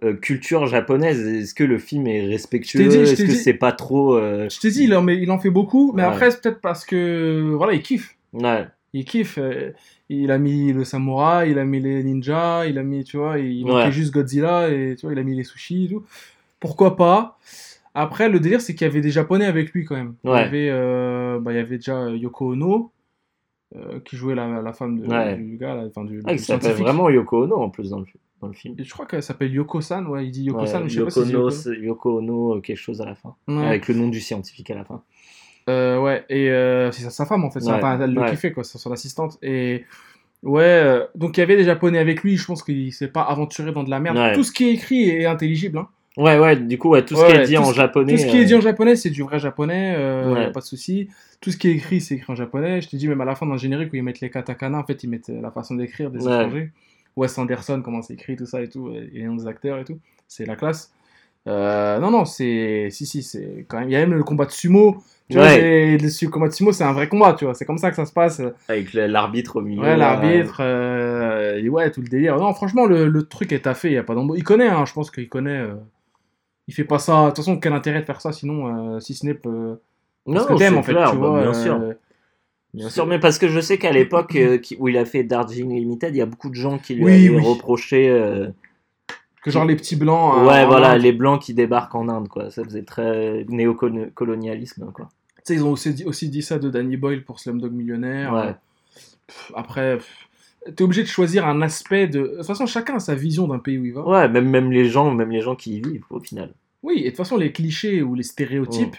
euh, 0.04 0.14
culture 0.14 0.66
japonaise, 0.66 1.26
est-ce 1.26 1.54
que 1.54 1.64
le 1.64 1.78
film 1.78 2.06
est 2.08 2.26
respectueux 2.26 2.80
Est-ce 3.02 3.22
que 3.24 3.32
c'est 3.34 3.54
pas 3.54 3.72
trop 3.72 4.16
euh, 4.16 4.48
Je 4.50 4.58
t'ai 4.60 4.70
dit, 4.70 4.84
il 4.84 4.94
en, 4.94 5.02
met- 5.02 5.16
il 5.16 5.30
en 5.30 5.38
fait 5.38 5.50
beaucoup, 5.50 5.92
mais 5.94 6.02
après, 6.02 6.30
c'est 6.30 6.42
peut-être 6.42 6.60
parce 6.60 6.84
que, 6.84 7.52
voilà, 7.56 7.72
il 7.72 7.82
kiffe. 7.82 8.16
Ouais, 8.32 8.66
il 8.92 9.04
kiffe. 9.04 9.38
Il 10.08 10.30
a 10.30 10.38
mis 10.38 10.72
le 10.72 10.84
samouraï, 10.84 11.52
il 11.52 11.58
a 11.58 11.64
mis 11.64 11.80
les 11.80 12.02
ninjas, 12.04 12.66
il 12.66 12.76
a 12.78 12.82
mis, 12.82 13.02
tu 13.04 13.16
vois, 13.16 13.38
il 13.38 13.64
Ouais. 13.64 13.72
manquait 13.72 13.92
juste 13.92 14.12
Godzilla 14.12 14.68
et 14.70 14.94
tu 14.98 15.06
vois, 15.06 15.12
il 15.14 15.18
a 15.18 15.22
mis 15.22 15.34
les 15.34 15.44
sushis 15.44 15.86
et 15.86 15.88
tout. 15.88 16.04
Pourquoi 16.60 16.96
pas? 16.96 17.38
Après, 17.94 18.28
le 18.28 18.40
délire, 18.40 18.60
c'est 18.60 18.74
qu'il 18.74 18.86
y 18.86 18.90
avait 18.90 19.00
des 19.00 19.10
japonais 19.10 19.46
avec 19.46 19.70
lui 19.72 19.84
quand 19.84 19.96
même. 19.96 20.14
Il, 20.24 20.28
y 20.28 20.32
avait, 20.46 20.68
euh, 20.70 21.38
bah, 21.40 21.52
il 21.52 21.56
y 21.56 21.58
avait 21.60 21.76
déjà 21.76 22.08
Yoko 22.10 22.52
Ono, 22.52 22.90
euh, 23.76 24.00
qui 24.04 24.16
jouait 24.16 24.34
la, 24.34 24.60
la 24.60 24.72
femme 24.72 24.98
de- 25.00 25.06
Ouais. 25.06 25.36
du 25.36 25.56
gars, 25.56 25.74
là, 25.74 25.84
enfin, 25.86 26.04
du, 26.04 26.20
Ah, 26.24 26.32
il 26.32 26.36
du 26.38 26.42
s'appelle 26.42 26.72
vraiment 26.74 27.08
Yoko 27.10 27.44
Ono 27.44 27.56
en 27.56 27.70
plus 27.70 27.90
dans 27.90 28.00
le, 28.00 28.06
dans 28.40 28.48
le 28.48 28.52
film. 28.54 28.74
Et 28.78 28.84
je 28.84 28.90
crois 28.92 29.06
qu'elle 29.06 29.22
s'appelle 29.22 29.52
Yoko-san, 29.52 30.06
ouais, 30.06 30.26
il 30.26 30.30
dit 30.30 30.44
Yoko-san, 30.44 30.82
Ouais, 30.84 30.88
je 30.88 30.98
sais 30.98 31.04
pas 31.04 31.10
si 31.10 31.32
Yoko, 31.32 31.50
Yoko. 31.50 31.72
Yoko 31.82 32.18
Ono, 32.18 32.60
quelque 32.60 32.76
chose 32.76 33.00
à 33.00 33.06
la 33.06 33.14
fin. 33.14 33.34
Avec 33.48 33.88
le 33.88 33.94
nom 33.94 34.08
du 34.08 34.20
scientifique 34.20 34.70
à 34.70 34.74
la 34.74 34.84
fin. 34.84 35.02
Euh, 35.68 36.00
ouais, 36.00 36.24
et 36.28 36.50
euh, 36.50 36.90
c'est 36.92 37.08
sa- 37.10 37.24
femme 37.26 37.44
en 37.44 37.50
fait, 37.50 37.60
c'est- 37.60 37.68
Ouais, 37.70 37.74
enfin, 37.76 37.98
elle 38.00 38.12
le 38.14 38.20
ouais. 38.20 38.30
kiffait 38.30 38.52
quoi, 38.52 38.64
c'est 38.64 38.78
son 38.78 38.90
assistante. 38.92 39.38
Et 39.42 39.84
ouais, 40.42 40.62
euh, 40.62 41.04
donc 41.14 41.36
il 41.36 41.40
y 41.40 41.42
avait 41.42 41.56
des 41.56 41.64
japonais 41.64 41.98
avec 41.98 42.22
lui, 42.22 42.36
je 42.36 42.44
pense 42.46 42.62
qu'il 42.62 42.92
s'est 42.92 43.08
pas 43.08 43.22
aventuré 43.22 43.72
dans 43.72 43.84
de 43.84 43.90
la 43.90 44.00
merde. 44.00 44.16
Ouais. 44.16 44.32
Tout 44.34 44.42
ce 44.42 44.50
qui 44.52 44.68
est 44.68 44.72
écrit 44.72 45.08
est 45.08 45.26
intelligible. 45.26 45.78
Hein. 45.78 45.88
Ouais, 46.18 46.38
ouais, 46.38 46.56
du 46.56 46.76
coup, 46.78 46.90
ouais, 46.90 47.02
tout 47.04 47.14
ce 47.16 47.24
qui 47.26 47.32
est 47.36 47.44
dit 47.44 47.56
en 47.56 47.72
japonais. 47.72 48.12
Tout 48.12 48.18
ce 48.18 48.26
qui 48.26 48.38
est 48.38 48.44
dit 48.44 48.54
en 48.54 48.60
japonais, 48.60 48.96
c'est 48.96 49.08
du 49.10 49.22
vrai 49.22 49.38
japonais, 49.38 49.96
Ouais. 50.26 50.42
y 50.42 50.44
a 50.44 50.50
pas 50.50 50.60
de 50.60 50.64
souci. 50.64 51.08
Tout 51.40 51.50
ce 51.50 51.56
qui 51.56 51.68
est 51.68 51.72
écrit, 51.72 52.00
c'est 52.00 52.16
écrit 52.16 52.30
en 52.32 52.36
japonais. 52.36 52.80
Je 52.82 52.88
t'ai 52.90 52.96
dit, 52.98 53.08
même 53.08 53.20
à 53.20 53.24
la 53.24 53.34
fin, 53.34 53.46
dans 53.46 53.52
le 53.52 53.58
générique, 53.58 53.92
où 53.92 53.96
ils 53.96 54.02
mettent 54.02 54.20
les 54.20 54.28
katakana, 54.30 54.78
en 54.78 54.84
fait, 54.84 55.02
ils 55.04 55.08
mettent 55.08 55.28
la 55.30 55.50
façon 55.50 55.74
d'écrire 55.74 56.10
des 56.10 56.20
étrangers. 56.20 56.70
Wes 57.16 57.38
Anderson, 57.38 57.80
comment 57.84 58.02
c'est 58.02 58.14
écrit, 58.14 58.36
tout 58.36 58.46
ça 58.46 58.60
et 58.62 58.68
tout, 58.68 58.90
et 58.90 59.08
les 59.12 59.24
noms 59.24 59.36
des 59.36 59.46
acteurs 59.46 59.78
et 59.78 59.84
tout. 59.84 59.98
C'est 60.28 60.44
la 60.44 60.54
classe. 60.56 60.92
Euh, 61.48 61.98
non, 61.98 62.10
non, 62.10 62.24
c'est. 62.24 62.88
Si, 62.90 63.06
si, 63.06 63.22
c'est 63.22 63.64
quand 63.68 63.80
même. 63.80 63.88
Il 63.88 63.92
y 63.92 63.96
a 63.96 64.00
même 64.06 64.14
le 64.16 64.22
combat 64.24 64.44
de 64.46 64.50
sumo. 64.52 65.02
Tu 65.30 65.38
vois, 65.38 65.56
le 65.56 66.26
combat 66.28 66.48
de 66.48 66.52
sumo, 66.52 66.72
c'est 66.72 66.84
un 66.84 66.92
vrai 66.92 67.08
combat, 67.08 67.32
tu 67.32 67.44
vois. 67.46 67.54
C'est 67.54 67.64
comme 67.64 67.78
ça 67.78 67.88
que 67.90 67.96
ça 67.96 68.04
se 68.04 68.12
passe. 68.12 68.42
Avec 68.68 68.92
l'arbitre 68.92 69.56
au 69.56 69.60
milieu. 69.62 69.82
Ouais, 69.82 69.96
l'arbitre, 69.96 70.58
euh, 70.60 71.58
et 71.58 71.68
ouais, 71.70 71.90
tout 71.90 72.02
le 72.02 72.08
délire. 72.08 72.36
Non, 72.36 72.52
franchement, 72.52 72.84
le, 72.86 73.08
le 73.08 73.22
truc 73.22 73.50
est 73.52 73.60
taffé, 73.60 73.88
il 73.88 73.94
y 73.94 73.98
a 73.98 74.02
pas. 74.02 74.14
Il 74.36 74.44
connaît, 74.44 74.68
hein, 74.68 74.84
je 74.86 74.92
pense 74.92 75.10
qu'il 75.10 75.28
connaît. 75.28 75.58
euh, 75.58 75.74
Il 76.68 76.74
fait 76.74 76.84
pas 76.84 76.98
ça. 76.98 77.22
De 77.22 77.26
toute 77.28 77.36
façon, 77.38 77.58
quel 77.58 77.72
intérêt 77.72 78.00
de 78.00 78.04
faire 78.04 78.20
ça 78.20 78.32
sinon, 78.32 78.96
euh, 78.96 79.00
si 79.00 79.14
ce 79.14 79.24
n'est 79.26 79.34
parce 79.34 79.54
Non, 80.26 80.44
que 80.44 80.58
t'aimes 80.58 80.74
c'est 80.74 80.78
en 80.78 80.82
fait, 80.82 80.92
clair, 80.92 81.10
tu 81.12 81.16
bah, 81.16 81.28
vois. 81.28 81.42
bien 81.42 81.54
sûr. 81.54 81.80
Bien 82.74 82.88
sûr, 82.88 83.06
mais 83.06 83.18
parce 83.18 83.38
que 83.38 83.48
je 83.48 83.60
sais 83.60 83.78
qu'à 83.78 83.90
l'époque 83.92 84.36
où 84.78 84.88
il 84.88 84.96
a 84.98 85.04
fait 85.04 85.24
Darjeeling 85.24 85.74
Limited, 85.74 86.14
il 86.14 86.18
y 86.18 86.22
a 86.22 86.26
beaucoup 86.26 86.50
de 86.50 86.54
gens 86.54 86.78
qui 86.78 86.94
lui 86.94 87.04
Oui, 87.04 87.28
avaient 87.28 87.36
oui. 87.38 87.44
reproché. 87.44 88.10
Que 89.42 89.50
genre 89.50 89.64
les 89.64 89.74
petits 89.76 89.96
blancs. 89.96 90.34
euh, 90.38 90.46
ouais, 90.46 90.64
voilà, 90.66 90.92
Inde. 90.92 91.02
les 91.02 91.12
blancs 91.12 91.42
qui 91.42 91.52
débarquent 91.52 91.94
en 91.96 92.08
Inde, 92.08 92.28
quoi. 92.28 92.50
Ça 92.50 92.62
faisait 92.64 92.84
très 92.84 93.44
néocolonialisme, 93.48 94.92
quoi. 94.92 95.08
Tu 95.38 95.40
sais, 95.44 95.54
ils 95.54 95.64
ont 95.64 95.72
aussi 95.72 95.92
dit, 95.94 96.04
aussi 96.04 96.28
dit 96.28 96.42
ça 96.42 96.58
de 96.58 96.70
Danny 96.70 96.96
Boyle 96.96 97.24
pour 97.24 97.40
Slumdog 97.40 97.72
Millionnaire. 97.72 98.32
Ouais. 98.32 98.54
Pff, 99.26 99.52
après, 99.56 99.96
pff, 99.96 100.28
t'es 100.76 100.84
obligé 100.84 101.02
de 101.02 101.08
choisir 101.08 101.46
un 101.46 101.60
aspect 101.62 102.06
de. 102.06 102.20
De 102.20 102.36
toute 102.38 102.46
façon, 102.46 102.66
chacun 102.66 102.94
a 102.96 103.00
sa 103.00 103.14
vision 103.16 103.48
d'un 103.48 103.58
pays 103.58 103.78
où 103.78 103.84
il 103.84 103.92
va. 103.92 104.06
Ouais, 104.06 104.28
même, 104.28 104.48
même 104.48 104.70
les 104.70 104.84
gens, 104.84 105.10
même 105.12 105.30
les 105.30 105.40
gens 105.40 105.56
qui 105.56 105.76
y 105.76 105.80
vivent, 105.80 106.04
au 106.10 106.20
final. 106.20 106.52
Oui, 106.84 106.98
et 106.98 107.04
de 107.04 107.08
toute 107.08 107.16
façon, 107.16 107.36
les 107.36 107.50
clichés 107.50 108.02
ou 108.02 108.14
les 108.14 108.22
stéréotypes 108.22 108.96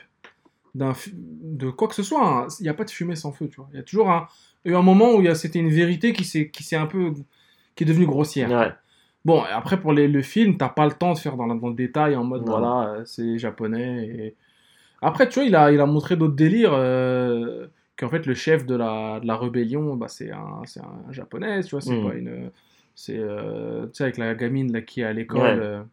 d'un 0.76 0.94
fu- 0.94 1.14
de 1.16 1.70
quoi 1.70 1.88
que 1.88 1.96
ce 1.96 2.04
soit, 2.04 2.28
hein, 2.28 2.48
il 2.60 2.64
n'y 2.64 2.70
a 2.70 2.74
pas 2.74 2.84
de 2.84 2.90
fumée 2.92 3.16
sans 3.16 3.32
feu, 3.32 3.48
tu 3.48 3.58
vois. 3.58 3.70
Il 3.72 3.78
y 3.78 3.80
a 3.80 3.84
toujours 3.84 4.10
un, 4.10 4.28
il 4.66 4.72
y 4.72 4.74
a 4.74 4.78
eu 4.78 4.80
un 4.80 4.84
moment 4.84 5.14
où 5.14 5.22
il 5.22 5.26
y 5.26 5.30
a- 5.30 5.36
c'était 5.36 5.60
une 5.60 5.70
vérité 5.70 6.12
qui 6.14 6.26
s'est 6.26 6.50
qui 6.50 6.64
s'est 6.64 6.76
un 6.76 6.88
peu. 6.88 7.14
qui 7.76 7.84
est 7.86 7.88
devenue 7.88 8.06
grossière. 8.06 8.52
Ouais. 8.52 8.72
Bon, 9.26 9.42
après, 9.54 9.80
pour 9.80 9.94
les- 9.94 10.08
le 10.08 10.22
film, 10.22 10.58
t'as 10.58 10.70
pas 10.70 10.86
le 10.86 10.92
temps 10.94 11.14
de 11.14 11.18
faire 11.18 11.38
dans, 11.38 11.46
le 11.46 11.74
détail 11.74 12.16
en 12.16 12.24
mode, 12.24 12.42
Non. 12.44 12.52
voilà, 12.52 12.90
euh, 12.90 13.02
c'est 13.06 13.38
japonais. 13.38 14.06
Et... 14.08 14.36
Après, 15.02 15.28
tu 15.30 15.36
vois, 15.36 15.44
il 15.46 15.56
a, 15.56 15.72
il 15.72 15.80
a 15.80 15.86
montré 15.86 16.16
d'autres 16.18 16.36
délires. 16.36 16.74
euh, 16.74 17.68
qu'en 17.98 18.10
fait, 18.10 18.26
le 18.26 18.34
chef 18.34 18.66
de 18.66 18.76
la, 18.76 19.20
de 19.22 19.28
la 19.28 19.38
rébellion, 19.38 19.96
bah, 19.96 20.08
c'est 20.10 20.32
un, 20.32 20.62
un 21.08 21.12
japonais, 21.12 21.64
tu 21.64 21.72
vois, 21.72 21.82
c'est 21.82 21.96
Mm. 21.96 22.08
pas 22.10 22.16
une. 22.16 22.52
C'est. 22.96 23.18
euh, 23.18 23.86
tu 23.88 23.92
sais, 23.96 24.04
avec 24.04 24.18
la 24.18 24.34
gamine 24.36 24.72
là, 24.74 24.82
qui 24.82 25.02
est 25.02 25.06
à 25.06 25.14
l'école. 25.14 25.42
Ouais. 25.42 25.56
euh, 25.58 25.84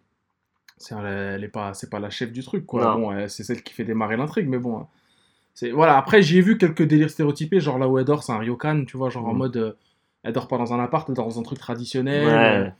c'est 0.78 0.94
un- 0.94 1.04
elle 1.04 1.44
est 1.44 1.48
pas, 1.48 1.74
c'est 1.74 1.90
pas 1.90 2.00
la 2.00 2.08
chef 2.10 2.32
du 2.32 2.42
truc, 2.42 2.64
quoi. 2.66 2.96
Bon, 2.96 3.28
c'est 3.28 3.42
celle 3.44 3.62
qui 3.62 3.74
fait 3.74 3.84
démarrer 3.84 4.16
l'intrigue, 4.16 4.48
mais 4.48 4.58
bon. 4.58 4.78
euh, 4.80 4.82
C'est, 5.54 5.70
voilà, 5.72 5.98
après, 5.98 6.22
j'ai 6.22 6.40
vu 6.40 6.56
quelques 6.58 6.82
délires 6.84 7.10
stéréotypés, 7.10 7.60
genre 7.60 7.78
là 7.78 7.86
où 7.86 7.98
elle 7.98 8.04
dort, 8.06 8.22
c'est 8.22 8.32
un 8.32 8.38
ryokan, 8.38 8.84
tu 8.86 8.96
vois, 8.96 9.10
genre 9.10 9.26
en 9.28 9.34
Mm. 9.34 9.38
mode. 9.38 9.76
elle 10.22 10.32
dort 10.34 10.48
pas 10.48 10.58
dans 10.58 10.72
un 10.74 10.80
appart, 10.80 11.06
elle 11.08 11.14
dort 11.14 11.26
dans 11.28 11.38
un 11.38 11.42
truc 11.42 11.58
traditionnel. 11.58 12.24
Ouais. 12.64 12.72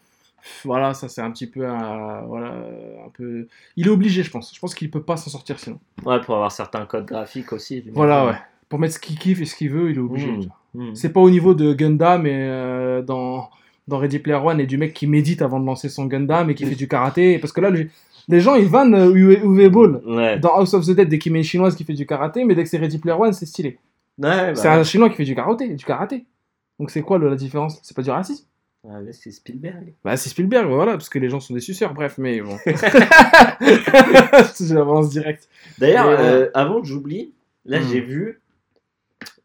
Voilà, 0.65 0.95
ça 0.95 1.09
c'est 1.09 1.21
un 1.21 1.31
petit 1.31 1.47
peu 1.47 1.67
un, 1.67 2.23
voilà, 2.23 2.49
un 2.49 3.09
peu. 3.13 3.47
Il 3.77 3.87
est 3.87 3.91
obligé, 3.91 4.23
je 4.23 4.31
pense. 4.31 4.55
Je 4.55 4.61
pense 4.61 4.75
qu'il 4.75 4.91
peut 4.91 5.03
pas 5.03 5.17
s'en 5.17 5.31
sortir 5.31 5.59
sinon. 5.59 5.79
Ouais, 6.05 6.21
pour 6.21 6.35
avoir 6.35 6.53
certains 6.53 6.85
codes 6.87 7.07
graphiques 7.07 7.53
aussi. 7.53 7.85
Voilà, 7.93 8.27
ouais. 8.27 8.35
Pour 8.69 8.79
mettre 8.79 8.95
ce 8.95 9.01
qu'il 9.01 9.19
kiffe 9.19 9.41
et 9.41 9.45
ce 9.47 9.55
qu'il 9.57 9.71
veut, 9.71 9.91
il 9.91 9.97
est 9.97 10.01
obligé. 10.01 10.29
Mm. 10.31 10.41
tu 10.41 10.49
vois. 10.49 10.85
Mm. 10.87 10.95
C'est 10.95 11.13
pas 11.13 11.21
au 11.21 11.31
niveau 11.31 11.55
de 11.55 11.73
Gundam 11.73 12.27
et 12.27 12.31
euh, 12.35 13.03
dans 13.03 13.49
dans 13.89 13.99
Ready 13.99 14.21
Player 14.21 14.39
One 14.39 14.61
et 14.61 14.67
du 14.67 14.77
mec 14.79 14.95
qui 14.95 15.09
médite 15.09 15.43
avant 15.43 15.59
de 15.59 15.67
lancer 15.67 15.89
son 15.89 16.07
Gundam 16.07 16.49
et 16.51 16.55
qui 16.55 16.65
fait 16.65 16.77
du 16.77 16.87
karaté. 16.87 17.39
Parce 17.41 17.53
que 17.53 17.61
là, 17.61 17.71
le- 17.71 17.89
les 18.29 18.39
gens 18.41 18.55
ils 18.55 18.69
vannent 18.69 18.95
euh, 18.95 19.13
Uwe, 19.13 19.43
Uwe 19.45 19.69
Ball 19.69 20.01
Ouais. 20.07 20.39
dans 20.39 20.55
House 20.55 20.75
of 20.75 20.87
the 20.87 20.91
Dead 20.93 21.09
dès 21.09 21.19
qu'il 21.19 21.33
met 21.33 21.39
une 21.41 21.45
chinoise 21.45 21.75
qui 21.75 21.83
fait 21.83 21.95
du 21.95 22.07
karaté, 22.07 22.45
mais 22.45 22.55
dès 22.55 22.63
que 22.63 22.69
c'est 22.69 22.79
Ready 22.79 22.99
Player 22.99 23.17
One, 23.19 23.33
c'est 23.33 23.47
stylé. 23.47 23.79
Ouais, 24.19 24.53
bah, 24.53 24.55
C'est 24.55 24.69
un 24.69 24.85
chinois 24.85 25.09
qui 25.11 25.17
fait 25.17 25.25
du 25.25 25.35
karaté, 25.35 25.75
du 25.75 25.85
karaté. 25.85 26.25
Donc 26.79 26.91
c'est 26.93 27.03
quoi 27.03 27.19
le- 27.19 27.29
la 27.29 27.35
différence? 27.37 27.81
C'est 27.83 27.97
pas 27.97 28.03
du 28.03 28.11
racisme? 28.11 28.45
Mais 28.85 29.13
c'est 29.13 29.31
Spielberg. 29.31 29.95
Bah, 30.05 30.17
c'est 30.17 30.29
Spielberg, 30.31 30.69
voilà, 30.69 30.93
parce 30.93 31.09
que 31.09 31.19
les 31.19 31.29
gens 31.29 31.41
sont 31.41 31.55
des 31.55 31.61
suceurs, 31.61 31.93
bref, 31.95 32.17
mais 32.19 32.41
bon. 32.41 32.57
Je 33.61 34.75
l'avance 34.75 35.11
direct. 35.11 35.49
D'ailleurs, 35.79 36.11
Et, 36.13 36.25
euh, 36.25 36.51
avant 36.55 36.81
que 36.81 36.87
j'oublie, 36.87 37.33
là 37.65 37.81
Hmm. 37.81 37.89
j'ai 37.91 38.01
vu 38.01 38.41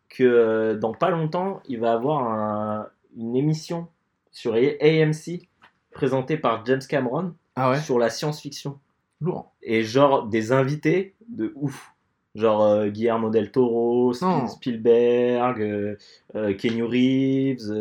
que 0.09 0.23
euh, 0.23 0.75
dans 0.77 0.93
pas 0.93 1.09
longtemps, 1.09 1.61
il 1.67 1.79
va 1.79 1.93
avoir 1.93 2.23
un- 2.31 2.87
une 3.17 3.35
émission 3.35 3.87
sur 4.31 4.53
AMC 4.55 5.47
présentée 5.91 6.37
par 6.37 6.65
James 6.65 6.81
Cameron 6.87 7.33
Ah 7.55 7.71
ouais? 7.71 7.79
sur 7.81 7.99
la 7.99 8.09
science-fiction. 8.09 8.77
Lourd. 9.21 9.51
Et 9.63 9.83
genre 9.83 10.27
des 10.27 10.51
invités 10.51 11.13
de 11.29 11.51
ouf. 11.55 11.91
Genre 12.35 12.63
euh, 12.63 12.87
Guillermo 12.89 13.29
del 13.29 13.49
Toro, 13.51 14.11
Sp-. 14.13 14.47
Spielberg, 14.47 15.61
euh, 15.61 15.95
euh, 16.35 16.53
Kenny 16.53 16.81
Reeves. 16.81 17.71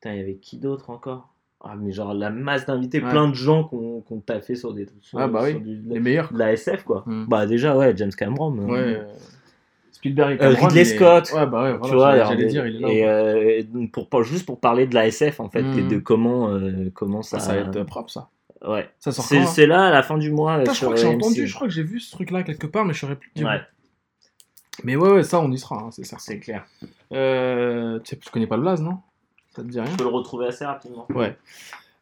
Putain, 0.00 0.14
il 0.14 0.18
y 0.18 0.22
avait 0.22 0.36
qui 0.36 0.56
d'autre 0.58 0.90
encore? 0.90 1.28
Ah, 1.62 1.74
mais 1.76 1.92
genre 1.92 2.14
la 2.14 2.30
masse 2.30 2.64
d'invités, 2.64 3.02
Ouais. 3.02 3.10
plein 3.10 3.28
de 3.28 3.34
gens 3.34 3.64
qu'on 3.64 4.00
qu'on 4.00 4.20
taffé 4.20 4.54
sur 4.54 4.72
des. 4.72 4.86
Sur, 5.02 5.18
Ah 5.18 5.28
bah 5.28 5.40
oui, 5.44 5.50
sur 5.50 5.60
du- 5.60 5.82
Les 5.86 6.00
meilleurs. 6.00 6.32
de 6.32 6.38
la 6.38 6.52
SF 6.54 6.84
quoi. 6.84 7.02
Hmm. 7.06 7.26
Bah 7.26 7.44
déjà 7.46 7.76
ouais, 7.76 7.92
James 7.96 8.12
Cameron. 8.16 8.50
Ouais. 8.52 8.78
euh, 8.78 9.04
Spielberg 9.92 10.30
et 10.30 10.34
Euh, 10.42 10.52
Cameron, 10.54 10.66
Ridley 10.68 10.84
Scott. 10.86 11.30
Ouais, 11.34 11.46
bah 11.46 11.62
ouais, 11.64 11.78
tu 11.82 11.94
voilà, 11.94 12.24
vois, 12.24 12.32
j'allais- 12.34 12.46
dire, 12.46 12.66
il 12.66 12.76
est 12.76 12.80
là. 12.80 12.88
et, 12.90 13.04
euh, 13.06 13.58
et 13.58 13.62
donc, 13.64 13.92
pour, 13.92 14.22
juste 14.24 14.46
pour 14.46 14.58
parler 14.58 14.86
de 14.86 14.94
la 14.94 15.06
SF 15.08 15.38
en 15.40 15.50
fait 15.50 15.60
et 15.60 15.82
Mhm. 15.82 15.88
de 15.88 15.98
comment 15.98 16.48
euh, 16.48 16.88
comment 16.94 17.20
ça. 17.22 17.38
ça, 17.38 17.46
ça 17.48 17.52
va 17.62 17.68
être 17.68 17.82
propre, 17.84 18.10
ça. 18.10 18.30
Ouais. 18.66 18.88
Ça 18.98 19.12
sort 19.12 19.24
C'est 19.26 19.38
hein 19.38 19.46
c'est 19.46 19.66
là 19.66 19.84
à 19.88 19.90
la 19.90 20.02
fin 20.02 20.16
du 20.16 20.30
mois. 20.30 20.58
Putain, 20.60 20.72
je 20.72 20.80
crois 20.80 20.94
que 20.94 21.00
j'ai 21.00 21.06
entendu, 21.08 21.46
je 21.46 21.54
crois 21.54 21.66
que 21.66 21.72
j'ai 21.74 21.82
vu 21.82 22.00
ce 22.00 22.10
truc-là 22.12 22.42
quelque 22.42 22.66
part, 22.66 22.86
mais 22.86 22.94
je 22.94 23.00
saurais 23.00 23.16
plus. 23.16 23.30
Ouais, 23.44 23.60
Mais 24.82 24.96
ouais, 24.96 25.10
ouais, 25.12 25.22
ça, 25.24 25.40
on 25.40 25.50
y 25.52 25.58
sera, 25.58 25.76
hein, 25.76 25.90
c'est 25.90 26.38
clair. 26.38 26.64
Euh, 27.12 27.98
tu, 28.00 28.10
sais, 28.10 28.16
tu 28.16 28.30
connais 28.30 28.46
pas 28.46 28.56
le 28.56 28.62
blaze, 28.62 28.80
non? 28.80 28.96
Ça 29.60 29.66
te 29.66 29.68
dit 29.68 29.78
rien 29.80 29.90
Je 29.90 29.96
peux 29.96 30.04
le 30.04 30.10
retrouver 30.10 30.46
assez 30.46 30.64
rapidement. 30.64 31.06
Ouais. 31.14 31.36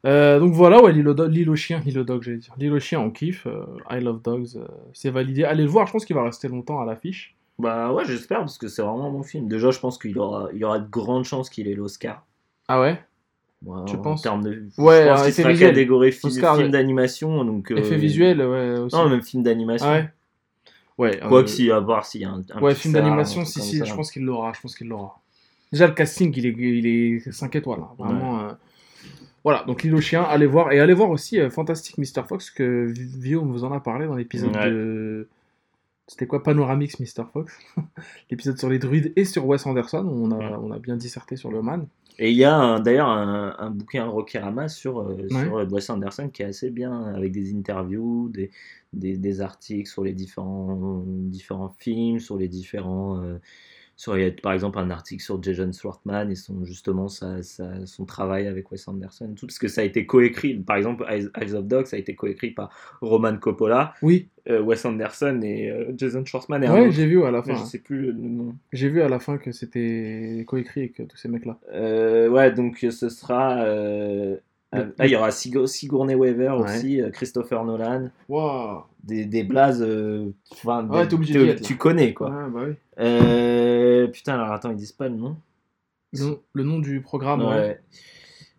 Euh, 0.07 0.39
donc 0.39 0.53
voilà, 0.53 0.81
ouais, 0.81 0.93
l'île 0.93 1.09
au, 1.09 1.15
do- 1.15 1.27
l'île 1.27 1.51
au 1.51 1.57
chien, 1.57 1.81
l'île 1.85 1.99
au 1.99 2.05
dog, 2.05 2.23
j'allais 2.23 2.37
dire. 2.37 2.55
L'île 2.57 2.73
au 2.73 2.79
chien, 2.79 3.01
on 3.01 3.11
kiffe. 3.11 3.47
euh, 3.49 3.65
I 3.91 4.01
love 4.01 4.23
dogs, 4.23 4.47
euh, 4.57 4.65
c'est 4.93 5.11
validé. 5.11 5.43
Allez 5.43 5.65
le 5.65 5.69
voir, 5.69 5.89
je 5.89 5.93
pense 5.93 6.05
qu'il 6.05 6.15
va 6.15 6.23
rester 6.23 6.47
longtemps 6.47 6.81
à 6.81 6.85
l'affiche. 6.85 7.35
Bah 7.59 7.93
ouais, 7.93 8.05
j'espère 8.05 8.39
parce 8.39 8.59
que 8.59 8.69
c'est 8.69 8.83
vraiment 8.83 9.07
un 9.07 9.11
bon 9.11 9.25
film. 9.25 9.49
Déjà, 9.49 9.73
je 9.73 9.81
pense 9.81 9.99
qu'il 9.99 10.17
aura, 10.21 10.49
il 10.53 10.59
y 10.59 10.65
aura 10.65 10.79
de 10.79 10.89
grandes 10.89 11.25
chances 11.25 11.51
qu'il 11.51 11.67
ait 11.67 11.75
l'Oscar. 11.75 12.25
Ah 12.69 12.81
ouais? 12.81 13.03
Ouais, 13.67 13.81
Tu 13.87 13.97
en 13.97 13.99
penses? 13.99 14.23
termes 14.23 14.45
de... 14.45 14.51
Ouais, 14.51 15.03
je 15.03 15.09
pense 15.09 15.19
euh, 15.19 15.23
qu'il 15.23 15.29
effet 15.31 15.43
sera 15.43 15.49
visuel. 15.51 15.71
catégorie 15.71 16.13
film 16.13 16.33
ouais. 16.41 16.69
d'animation. 16.69 17.45
Donc, 17.45 17.73
euh, 17.73 17.77
Effet 17.79 17.97
visuel, 17.97 18.41
ouais, 18.41 18.79
aussi. 18.79 18.95
Non, 18.95 19.09
même 19.09 19.23
film 19.23 19.43
d'animation. 19.43 19.89
Ouais 19.89 20.11
Ouais. 20.97 21.19
Quoi 21.21 21.39
euh, 21.41 21.43
que 21.43 21.49
si, 21.51 21.71
à 21.71 21.79
voir 21.81 22.05
s'il 22.05 22.23
y 22.23 22.25
a 22.25 22.31
un, 22.31 22.43
un 22.55 22.61
Ouais, 22.61 22.75
film 22.75 22.95
d'animation, 22.95 23.45
si, 23.45 23.61
si, 23.61 23.85
je 23.85 23.95
pense 23.95 24.11
qu'il 24.11 24.23
l'aura, 24.25 24.53
je 24.53 24.61
pense 24.61 24.75
qu'il 24.77 24.89
l'aura. 24.89 25.21
Déjà, 25.73 25.87
le 25.87 25.95
casting, 25.95 26.33
il 26.37 26.47
est, 26.47 26.51
il 26.57 26.87
est 26.87 27.33
5 27.33 27.55
étoiles, 27.57 27.81
hein, 27.81 27.91
vraiment. 27.99 28.41
euh, 28.41 28.53
Voilà, 29.45 29.65
donc 29.65 29.83
l'île 29.83 29.95
au 29.95 30.01
chien, 30.01 30.23
allez 30.23 30.47
voir. 30.47 30.73
Et 30.73 30.81
allez 30.81 30.95
voir 30.95 31.11
aussi 31.11 31.39
euh, 31.41 31.51
Fantastic 31.51 31.99
Mr. 31.99 32.25
Fox, 32.29 32.51
que 32.51 32.87
Vi- 32.87 33.19
Vio 33.21 33.45
vous 33.45 33.65
en 33.65 33.73
a 33.73 33.81
parlé 33.81 34.07
dans 34.07 34.17
l'épisode 34.17 34.55
Ouais. 34.57 34.71
de... 34.71 35.29
C'était 36.07 36.27
quoi? 36.27 36.43
Panoramix 36.43 36.99
Mr. 37.01 37.25
Fox 37.33 37.55
L'épisode 38.31 38.59
sur 38.59 38.71
les 38.71 38.79
druides 38.79 39.13
et 39.15 39.25
sur 39.27 39.47
Wes 39.47 39.65
Anderson, 39.67 40.07
où 40.07 40.25
on 40.27 40.31
a, 40.33 40.39
Ouais. 40.39 40.57
on 40.63 40.71
a 40.73 40.79
bien 40.79 40.97
disserté 40.97 41.37
sur 41.37 41.51
le 41.51 41.61
man. 41.63 41.87
Et 42.19 42.31
il 42.31 42.37
y 42.37 42.45
a 42.45 42.81
d'ailleurs 42.81 43.09
un, 43.09 43.55
un 43.59 43.71
bouquin 43.71 44.07
Rokirama 44.07 44.69
sur, 44.69 45.01
euh, 45.01 45.15
Ouais. 45.31 45.43
sur 45.45 45.59
euh, 45.59 45.67
Wes 45.67 45.89
Anderson 45.91 46.31
qui 46.31 46.43
est 46.43 46.47
assez 46.47 46.71
bien, 46.71 47.05
avec 47.15 47.31
des 47.33 47.55
interviews, 47.55 48.31
des, 48.31 48.51
des, 48.95 49.17
des 49.19 49.41
articles 49.43 49.89
sur 49.89 50.03
les 50.03 50.15
différents, 50.15 51.03
différents 51.07 51.75
films, 51.79 52.19
sur 52.21 52.37
les 52.39 52.49
différents. 52.49 53.23
euh, 53.23 53.37
sur, 53.99 54.17
il 54.17 54.25
y 54.25 54.27
a 54.29 54.31
par 54.31 54.53
exemple 54.53 54.79
un 54.79 54.91
article 54.91 55.21
sur 55.23 55.43
Jason 55.43 55.73
Schwartzman 55.73 56.31
et 56.31 56.37
son, 56.37 56.65
justement 56.65 57.09
sa, 57.09 57.43
sa- 57.43 57.85
son 57.85 58.05
travail 58.07 58.47
avec 58.47 58.71
Wes 58.71 58.87
Anderson, 58.87 59.35
tout, 59.37 59.47
parce 59.49 59.59
que 59.59 59.67
ça 59.67 59.81
a 59.81 59.85
été 59.85 60.07
coécrit. 60.07 60.55
Par 60.55 60.77
exemple, 60.77 61.05
Eyes, 61.11 61.55
of 61.55 61.65
Dogs, 61.67 61.87
ça 61.87 61.97
a 61.97 61.99
été 61.99 62.15
coécrit 62.15 62.53
par 62.53 62.71
Roman 63.01 63.37
Coppola, 63.39 63.95
Oui, 64.03 64.29
euh, 64.49 64.63
Wes 64.63 64.85
Anderson 64.85 65.41
et 65.43 65.69
euh, 65.69 65.93
Jason 65.97 66.25
Schwartzman. 66.25 66.63
Et 66.63 66.71
ouais, 66.71 66.93
j'ai 66.93 67.07
vu 67.07 67.25
à 67.25 67.33
la 67.33 67.43
mais 67.45 67.55
fin. 67.55 67.59
je 67.59 67.65
sais 67.65 67.81
plus 67.81 68.07
le 68.07 68.13
nom. 68.13 68.55
J'ai 68.73 68.89
vu 68.89 69.03
à 69.03 69.09
la 69.09 69.19
fin 69.19 69.37
que 69.37 69.51
c'était 69.51 70.45
coécrit 70.47 70.81
avec 70.83 71.09
tous 71.09 71.17
ces 71.17 71.29
mecs-là. 71.29 71.59
Euh, 71.73 72.29
ouais, 72.29 72.53
donc 72.53 72.79
ce 72.89 73.09
sera. 73.09 73.65
Euh, 74.75 74.91
il 75.03 75.11
y 75.11 75.17
aura 75.17 75.31
Sigo- 75.31 75.67
Sigourney 75.67 76.15
Weaver 76.15 76.51
Ouais. 76.51 76.77
aussi, 76.77 77.01
euh, 77.01 77.11
Christopher 77.11 77.65
Nolan, 77.65 78.11
des, 79.05 79.25
des 79.25 79.43
blazes. 79.45 79.83
euh, 79.83 80.31
enfin, 80.53 80.87
Ouais, 80.89 81.03
des- 81.03 81.09
t'es 81.09 81.15
obligé 81.15 81.33
tu- 81.35 81.49
être, 81.73 81.79
connais 81.79 82.13
quoi. 82.15 82.31
Bah 82.31 82.49
oui. 82.67 82.75
Euh, 82.99 84.07
putain, 84.09 84.35
alors 84.35 84.53
attends, 84.53 84.71
ils 84.71 84.77
disent 84.77 84.93
pas 84.93 85.09
le 85.09 85.15
nom. 85.17 85.37
Le, 86.13 86.25
nom- 86.25 86.41
le 86.53 86.63
nom 86.65 86.79
du 86.79 87.01
programme, 87.01 87.41
ouais. 87.41 87.47
Ouais. 87.55 87.81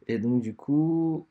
Et 0.08 0.18
donc, 0.20 0.42
du 0.42 0.56
coup, 0.56 1.28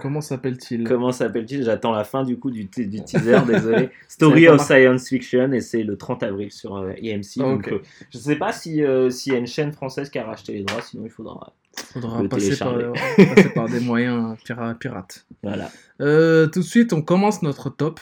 Comment 0.00 0.20
s'appelle-t-il? 0.20 0.84
comment 0.84 1.10
s'appelle-t-il? 1.10 1.64
J'attends 1.64 1.90
la 1.90 2.04
fin 2.04 2.22
du 2.22 2.38
coup 2.38 2.50
du, 2.52 2.68
te- 2.70 2.80
du 2.80 3.00
teaser, 3.04 3.40
désolé. 3.46 3.90
Story 4.08 4.46
of. 4.48 4.60
Science 4.64 5.08
Fiction 5.08 5.50
et 5.52 5.60
c'est 5.60 5.82
le 5.82 5.96
30 5.98 6.22
avril 6.22 6.50
sur 6.52 6.76
euh, 6.76 6.92
EMC. 7.02 7.38
Ah, 7.40 7.42
donc, 7.42 7.68
euh, 7.72 7.82
je 8.10 8.18
sais 8.18 8.36
pas 8.36 8.52
si 8.52 8.84
euh, 8.84 9.10
s'il 9.10 9.32
y 9.32 9.36
a 9.36 9.38
une 9.40 9.48
chaîne 9.48 9.72
française 9.72 10.08
qui 10.08 10.18
a 10.20 10.24
racheté 10.24 10.52
les 10.52 10.62
droits, 10.62 10.80
sinon 10.80 11.02
il 11.04 11.10
faudra. 11.10 11.52
Faudra 11.92 12.22
le 12.22 12.28
passer 12.28 12.56
par, 12.56 12.72
télécharger. 12.76 13.34
passer 13.34 13.48
par 13.50 13.68
des 13.68 13.80
moyens 13.90 14.36
pira- 14.44 14.74
pirates. 14.74 15.26
Voilà. 15.42 15.68
Euh, 16.00 16.46
tout 16.46 16.60
de 16.60 16.64
suite, 16.64 16.92
on 16.92 17.02
commence 17.02 17.42
notre 17.42 17.70
top. 17.70 18.00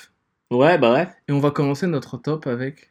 Ouais, 0.50 0.78
bah 0.78 0.92
ouais. 0.92 1.08
Et 1.28 1.32
on 1.32 1.40
va 1.40 1.50
commencer 1.50 1.86
notre 1.86 2.16
top 2.16 2.46
avec 2.46 2.90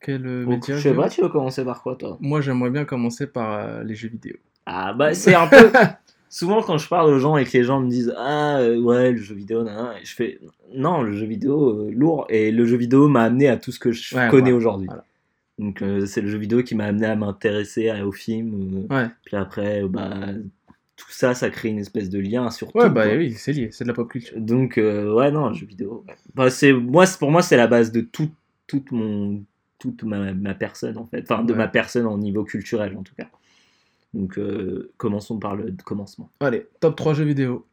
quel 0.00 0.26
euh, 0.26 0.46
média 0.46 0.76
je 0.76 0.82
sais 0.82 0.94
pas, 0.94 1.08
tu 1.08 1.20
veux 1.22 1.28
commencer 1.28 1.64
par 1.64 1.82
quoi 1.82 1.94
toi? 1.96 2.16
Moi, 2.20 2.40
j'aimerais 2.40 2.70
bien 2.70 2.84
commencer 2.84 3.26
par 3.26 3.52
euh, 3.54 3.82
les 3.84 3.94
jeux 3.94 4.08
vidéo. 4.08 4.36
Ah 4.66 4.92
bah 4.92 5.14
c'est 5.14 5.34
un 5.34 5.46
peu. 5.46 5.70
Souvent 6.32 6.62
quand 6.62 6.78
je 6.78 6.88
parle 6.88 7.10
aux 7.10 7.18
gens 7.18 7.36
et 7.36 7.44
que 7.44 7.50
les 7.58 7.64
gens 7.64 7.80
me 7.80 7.88
disent 7.88 8.14
ah 8.16 8.58
euh, 8.58 8.80
ouais 8.80 9.10
le 9.10 9.16
jeu 9.16 9.34
vidéo 9.34 9.64
nan, 9.64 9.94
je 10.04 10.14
fais 10.14 10.38
non 10.72 11.02
le 11.02 11.12
jeu 11.12 11.26
vidéo 11.26 11.70
euh, 11.70 11.90
lourd 11.92 12.24
et 12.28 12.52
le 12.52 12.64
jeu 12.66 12.76
vidéo 12.76 13.08
m'a 13.08 13.22
amené 13.24 13.48
à 13.48 13.56
tout 13.56 13.72
ce 13.72 13.80
que 13.80 13.90
je 13.90 14.14
Ouais, 14.16 14.28
connais 14.28 14.52
aujourd'hui. 14.52 14.86
voilà. 14.86 15.04
Donc 15.60 15.82
euh, 15.82 16.06
c'est 16.06 16.20
le 16.22 16.28
jeu 16.28 16.38
vidéo 16.38 16.62
qui 16.62 16.74
m'a 16.74 16.84
amené 16.86 17.06
à 17.06 17.14
m'intéresser 17.16 17.90
au 18.02 18.12
film. 18.12 18.86
euh, 18.90 18.94
Ouais, 18.96 19.08
Puis 19.24 19.36
après 19.36 19.82
euh, 19.84 19.88
bah 19.88 20.28
tout 20.96 21.10
ça 21.10 21.34
ça 21.34 21.48
crée 21.50 21.68
une 21.68 21.78
espèce 21.78 22.08
de 22.10 22.18
lien 22.18 22.50
sur 22.50 22.74
ouais 22.74 22.88
tout, 22.88 22.94
bah 22.94 23.06
quoi. 23.06 23.16
oui, 23.16 23.32
c'est 23.32 23.52
lié, 23.52 23.68
c'est 23.72 23.84
de 23.84 23.88
la 23.88 23.94
pop 23.94 24.10
culture. 24.10 24.38
Donc 24.40 24.76
euh, 24.78 25.12
ouais 25.14 25.30
non 25.30 25.48
le 25.50 25.54
jeu 25.54 25.66
vidéo. 25.66 26.04
ouais. 26.08 26.14
Bah, 26.34 26.50
c'est 26.50 26.72
moi 26.72 27.06
c'est- 27.06 27.18
pour 27.18 27.30
moi 27.30 27.42
c'est 27.42 27.56
la 27.56 27.66
base 27.66 27.92
de 27.92 28.00
tout 28.00 28.30
toute 28.66 28.90
mon 28.90 29.42
toute 29.78 30.02
ma, 30.02 30.32
ma 30.34 30.54
personne 30.54 30.96
en 30.98 31.06
fait 31.06 31.22
enfin 31.30 31.42
de 31.44 31.52
Ouais. 31.52 31.58
ma 31.58 31.68
personne 31.68 32.06
en 32.06 32.18
niveau 32.18 32.44
culturel 32.44 32.96
en 32.96 33.02
tout 33.02 33.14
cas. 33.14 33.28
Donc 34.14 34.38
euh, 34.38 34.90
commençons 34.96 35.38
par 35.38 35.56
le 35.56 35.74
commencement. 35.84 36.30
Allez, 36.40 36.66
top 36.80 36.96
3 36.96 37.14
jeux 37.14 37.24
vidéo. 37.24 37.66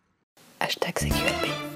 Hashtag 0.60 0.93
CQLB. 1.00 1.67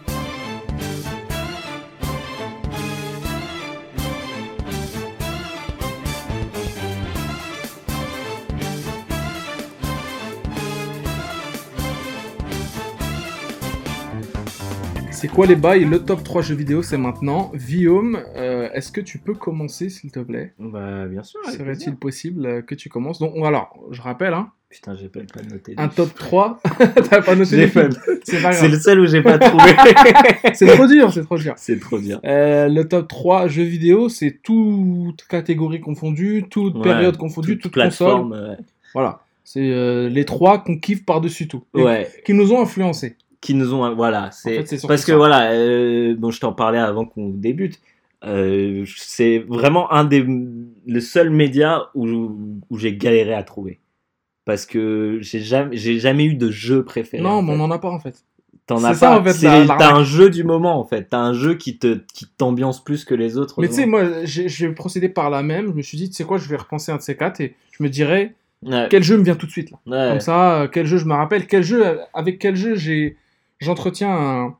C'est 15.21 15.27
quoi 15.27 15.45
les 15.45 15.55
bails? 15.55 15.85
Le 15.85 15.99
top 15.99 16.23
3 16.23 16.41
jeux 16.41 16.55
vidéo, 16.55 16.81
c'est 16.81 16.97
maintenant. 16.97 17.51
Guillaume, 17.53 18.17
euh, 18.35 18.69
est-ce 18.73 18.91
que 18.91 19.01
tu 19.01 19.19
peux 19.19 19.35
commencer, 19.35 19.89
s'il 19.89 20.09
te 20.09 20.19
plaît? 20.19 20.53
Bah, 20.57 21.05
bien 21.05 21.21
sûr. 21.21 21.39
Serait-il 21.45 21.95
possible 21.95 22.43
euh, 22.47 22.61
que 22.63 22.73
tu 22.73 22.89
commences? 22.89 23.19
Donc, 23.19 23.35
alors, 23.45 23.77
je 23.91 24.01
rappelle, 24.01 24.33
hein, 24.33 24.49
Putain, 24.71 24.95
j'ai 24.95 25.09
pas, 25.09 25.19
noté. 25.47 25.75
un 25.77 25.89
top 25.89 26.15
3. 26.15 26.59
T'as 27.07 27.21
pas 27.21 27.35
noté 27.35 27.69
C'est 28.23 28.67
le 28.67 28.79
seul 28.79 29.01
où 29.01 29.05
j'ai 29.05 29.21
pas 29.21 29.37
trouvé. 29.37 29.73
C'est 30.55 30.65
trop 30.65 30.87
dur, 30.87 31.13
c'est 31.13 31.21
trop 31.23 31.37
dur. 31.37 31.53
c'est 31.55 31.79
trop 31.79 31.99
bien. 31.99 32.19
Euh, 32.25 32.67
le 32.67 32.87
top 32.87 33.07
3 33.07 33.47
jeux 33.47 33.61
vidéo, 33.61 34.09
c'est 34.09 34.39
toute 34.41 35.23
catégorie 35.27 35.81
confondue, 35.81 36.45
toute 36.49 36.77
Ouais, 36.77 36.81
période 36.81 37.17
confondue, 37.17 37.59
toute, 37.59 37.73
console. 37.73 37.83
plateforme. 37.83 38.57
Voilà. 38.95 39.19
C'est 39.43 39.69
euh, 39.69 40.09
les 40.09 40.25
trois 40.25 40.63
qu'on 40.63 40.77
kiffe 40.77 41.05
par-dessus 41.05 41.47
tout. 41.47 41.63
Ouais. 41.75 42.09
Qui 42.25 42.33
nous 42.33 42.53
ont 42.53 42.61
influencés. 42.61 43.17
Qui 43.41 43.53
nous 43.55 43.73
ont. 43.73 43.93
Voilà. 43.95 44.29
C'est 44.31 44.63
fait, 44.63 44.87
parce 44.87 45.03
que 45.03 45.11
ça. 45.11 45.17
voilà. 45.17 45.51
Euh, 45.51 46.15
bon, 46.17 46.31
je 46.31 46.39
t'en 46.39 46.53
parlais 46.53 46.77
avant 46.79 47.05
qu'on 47.05 47.29
débute. 47.29 47.79
Euh, 48.23 48.85
c'est 48.97 49.39
vraiment 49.39 49.91
un 49.91 50.03
des 50.03 50.23
le 50.23 50.99
seul 50.99 51.31
média 51.31 51.89
où, 51.95 52.05
où 52.69 52.77
j'ai 52.77 52.95
galéré 52.95 53.33
à 53.33 53.41
trouver 53.41 53.79
parce 54.45 54.67
que 54.67 55.17
j'ai 55.21 55.39
jamais 55.39 55.75
j'ai 55.75 55.97
jamais 55.97 56.25
eu 56.25 56.35
de 56.35 56.51
jeu 56.51 56.83
préféré. 56.83 57.23
non, 57.23 57.41
mais 57.41 57.53
on 57.53 57.59
en 57.61 57.71
a 57.71 57.79
pas 57.79 57.89
en 57.89 57.99
fait. 57.99 58.23
T'en 58.67 58.77
c'est 58.77 58.85
as 58.85 58.93
ça, 58.93 59.07
pas. 59.09 59.19
en 59.19 59.23
fait, 59.23 59.65
T'as 59.65 59.95
un 59.95 60.03
jeu 60.03 60.29
du 60.29 60.43
moment 60.43 60.79
en 60.79 60.85
fait. 60.85 61.07
T'as 61.09 61.17
un 61.19 61.33
jeu 61.33 61.55
qui 61.55 61.79
te 61.79 61.99
qui 62.13 62.27
t'ambiance 62.27 62.83
plus 62.83 63.05
que 63.05 63.15
les 63.15 63.37
autres. 63.39 63.59
Mais 63.59 63.67
tu 63.69 63.73
sais, 63.73 63.85
moi, 63.87 64.23
j'ai 64.23 64.47
j'ai 64.47 64.69
procédé 64.69 65.09
par 65.09 65.31
la 65.31 65.41
même. 65.41 65.67
Je 65.69 65.73
me 65.73 65.81
suis 65.81 65.97
dit, 65.97 66.09
tu 66.09 66.15
sais 66.15 66.23
quoi, 66.23 66.37
je 66.37 66.47
vais 66.47 66.57
repenser 66.57 66.91
un 66.91 66.97
de 66.97 67.01
ces 67.01 67.17
quatre 67.17 67.41
et 67.41 67.55
je 67.71 67.81
me 67.83 67.89
dirais, 67.89 68.35
Ouais. 68.63 68.85
quel 68.91 69.01
jeu 69.01 69.17
me 69.17 69.23
vient 69.23 69.33
tout 69.35 69.47
de 69.47 69.51
suite 69.51 69.71
là 69.71 69.79
Ouais. 69.87 70.09
Comme 70.11 70.19
ça, 70.19 70.61
euh, 70.61 70.67
quel 70.71 70.85
jeu 70.85 70.97
je 70.97 71.05
me 71.05 71.15
rappelle, 71.15 71.47
quel 71.47 71.63
jeu, 71.63 71.83
avec 72.13 72.37
quel 72.37 72.55
jeu 72.55 72.75
j'ai, 72.75 73.17
j'entretiens 73.61 74.11
un, 74.11 74.55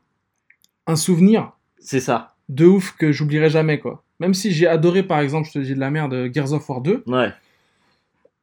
un 0.86 0.96
souvenir 0.96 1.52
C'est 1.78 2.00
ça. 2.00 2.34
de 2.48 2.64
ouf 2.66 2.94
que 2.98 3.12
j'oublierai 3.12 3.50
jamais 3.50 3.78
quoi. 3.78 4.02
Même 4.20 4.34
si 4.34 4.52
j'ai 4.52 4.66
adoré, 4.68 5.02
par 5.02 5.20
exemple, 5.20 5.48
je 5.48 5.52
te 5.54 5.58
dis 5.58 5.74
de 5.74 5.80
la 5.80 5.90
merde, 5.90 6.30
Gears 6.32 6.52
of 6.52 6.68
War 6.68 6.80
2. 6.80 7.02
Ouais. 7.06 7.28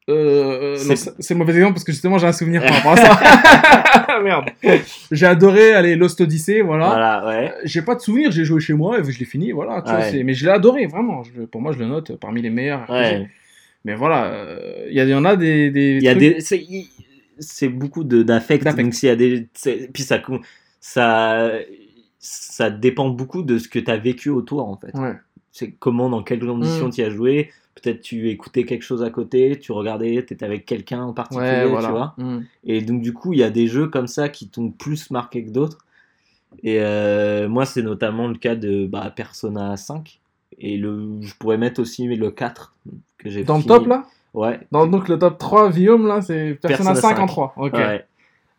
Euh, 0.09 0.75
C'est- 0.75 1.35
mauvais 1.35 1.53
exemple 1.53 1.73
parce 1.73 1.83
que 1.83 1.91
justement 1.91 2.17
j'ai 2.17 2.25
un 2.25 2.31
souvenir 2.31 2.63
par 2.65 2.73
rapport 2.73 2.93
à 2.93 2.97
ça. 2.97 4.19
Merde. 4.23 4.49
J'ai 5.11 5.25
adoré 5.27 5.73
aller 5.73 5.95
Lost 5.95 6.19
Odyssey, 6.19 6.61
voilà. 6.61 6.87
Voilà. 6.87 7.27
Ouais. 7.27 7.53
J'ai 7.63 7.83
pas 7.83 7.93
de 7.93 7.99
souvenir, 8.01 8.31
j'ai 8.31 8.43
joué 8.43 8.59
chez 8.59 8.73
moi 8.73 8.99
et 8.99 9.03
je 9.11 9.19
l'ai 9.19 9.25
fini, 9.25 9.51
voilà. 9.51 9.83
tu 9.83 9.91
Ouais. 9.91 10.23
mais 10.23 10.33
je 10.33 10.45
l'ai 10.45 10.51
adoré, 10.51 10.87
vraiment. 10.87 11.21
Je- 11.23 11.43
pour 11.43 11.61
moi, 11.61 11.71
je 11.73 11.77
le 11.79 11.85
note 11.85 12.15
parmi 12.19 12.41
les 12.41 12.49
meilleurs. 12.49 12.89
Ouais. 12.89 13.29
Mais 13.85 13.93
voilà, 13.95 14.25
euh, 14.25 14.87
il 14.89 14.97
y, 14.97 15.13
en 15.13 15.23
a 15.25 15.35
des. 15.35 15.69
des 15.69 15.99
y 16.01 16.07
a 16.09 16.15
trucs- 16.15 16.19
des, 16.35 16.41
c'est, 17.39 17.69
beaucoup 17.69 18.04
de, 18.04 18.23
d'affect. 18.23 18.67
Donc 18.75 18.93
s'il 18.93 19.08
y 19.08 19.12
a 19.12 19.15
des, 19.15 19.47
puis 19.93 20.04
ça, 20.04 20.21
ça, 20.80 21.52
ça 22.19 22.69
dépend 22.69 23.10
beaucoup 23.10 23.43
de 23.43 23.58
ce 23.58 23.67
que 23.67 23.80
tu 23.80 23.89
as 23.89 23.97
vécu 23.97 24.30
autour 24.30 24.67
en 24.67 24.78
fait. 24.78 24.93
Ouais. 24.97 25.15
C'est 25.52 25.71
comment, 25.71 26.10
dans 26.10 26.23
quelles 26.23 26.45
conditions 26.45 26.88
Mm. 26.88 26.91
tu 26.91 27.02
as 27.04 27.10
joué. 27.10 27.52
Peut-être 27.75 28.02
tu 28.02 28.30
écoutais 28.30 28.65
quelque 28.65 28.82
chose 28.82 29.04
à 29.04 29.10
côté, 29.10 29.58
tu 29.58 29.71
regardais, 29.71 30.23
tu 30.25 30.34
étais 30.34 30.45
avec 30.45 30.65
quelqu'un 30.65 31.02
en 31.02 31.13
particulier, 31.13 31.65
Ouais, 31.65 31.82
tu 31.82 31.89
vois. 31.89 32.13
Mm. 32.17 32.39
Et 32.65 32.82
donc 32.82 33.02
du 33.02 33.13
coup, 33.13 33.34
il 33.34 33.39
y 33.39 33.43
a 33.43 33.49
des 33.49 33.67
jeux 33.67 33.88
comme 33.88 34.08
ça 34.08 34.30
qui 34.30 34.49
t'ont 34.49 34.69
plus 34.69 35.12
marqué 35.12 35.45
que 35.45 35.49
d'autres. 35.49 35.78
Et 36.63 36.82
euh, 36.82 37.47
moi, 37.47 37.65
c'est 37.65 37.82
notamment 37.82 38.28
le 38.28 38.36
cas 38.36 38.56
de 38.56 38.86
bah, 38.86 39.12
Persona 39.15 39.78
5. 39.78 40.19
Et 40.60 40.78
le, 40.78 41.21
je 41.21 41.34
pourrais 41.36 41.58
mettre 41.58 41.82
aussi 41.82 42.06
le 42.08 42.32
4 42.32 42.75
que 43.17 43.30
j'ai 43.30 43.43
Dans 43.43 43.58
le 43.58 43.63
top 43.63 43.88
là? 43.88 44.06
Ouais. 44.33 44.59
Dans 44.71 44.85
donc 44.87 45.07
le 45.07 45.17
top 45.17 45.37
3, 45.37 45.71
Guillaume 45.71 46.07
là, 46.07 46.21
c'est 46.21 46.57
Persona, 46.61 46.91
Persona 46.93 46.95
5, 46.95 47.19
en 47.19 47.21
5. 47.21 47.27
3. 47.27 47.53
Ok. 47.57 47.73
ouais. 47.73 48.05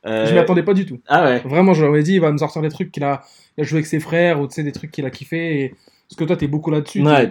Euh, 0.07 0.27
Je 0.27 0.33
m'y 0.33 0.39
attendais 0.39 0.63
pas 0.63 0.73
du 0.75 0.87
tout. 0.87 0.99
Ah 1.09 1.25
ouais. 1.25 1.39
Vraiment, 1.41 1.75
je 1.75 1.85
l'aurais 1.85 2.03
dit, 2.03 2.15
il 2.15 2.21
va 2.21 2.33
me 2.33 2.39
sortir 2.39 2.63
des 2.63 2.71
trucs 2.71 2.91
qu'il 2.91 3.05
a, 3.05 3.23
il 3.57 3.61
a 3.63 3.65
joué 3.65 3.77
avec 3.79 3.87
ses 3.87 4.01
frères 4.01 4.41
ou 4.41 4.47
tu 4.47 4.55
sais, 4.55 4.63
des 4.63 4.73
trucs 4.73 4.91
qu'il 4.91 5.05
a 5.07 5.11
kiffé. 5.11 5.61
Et... 5.63 5.69
Parce 6.09 6.17
que 6.19 6.25
toi, 6.25 6.37
t'es 6.37 6.49
beaucoup 6.49 6.71
là-dessus. 6.71 7.03
Ouais, 7.03 7.31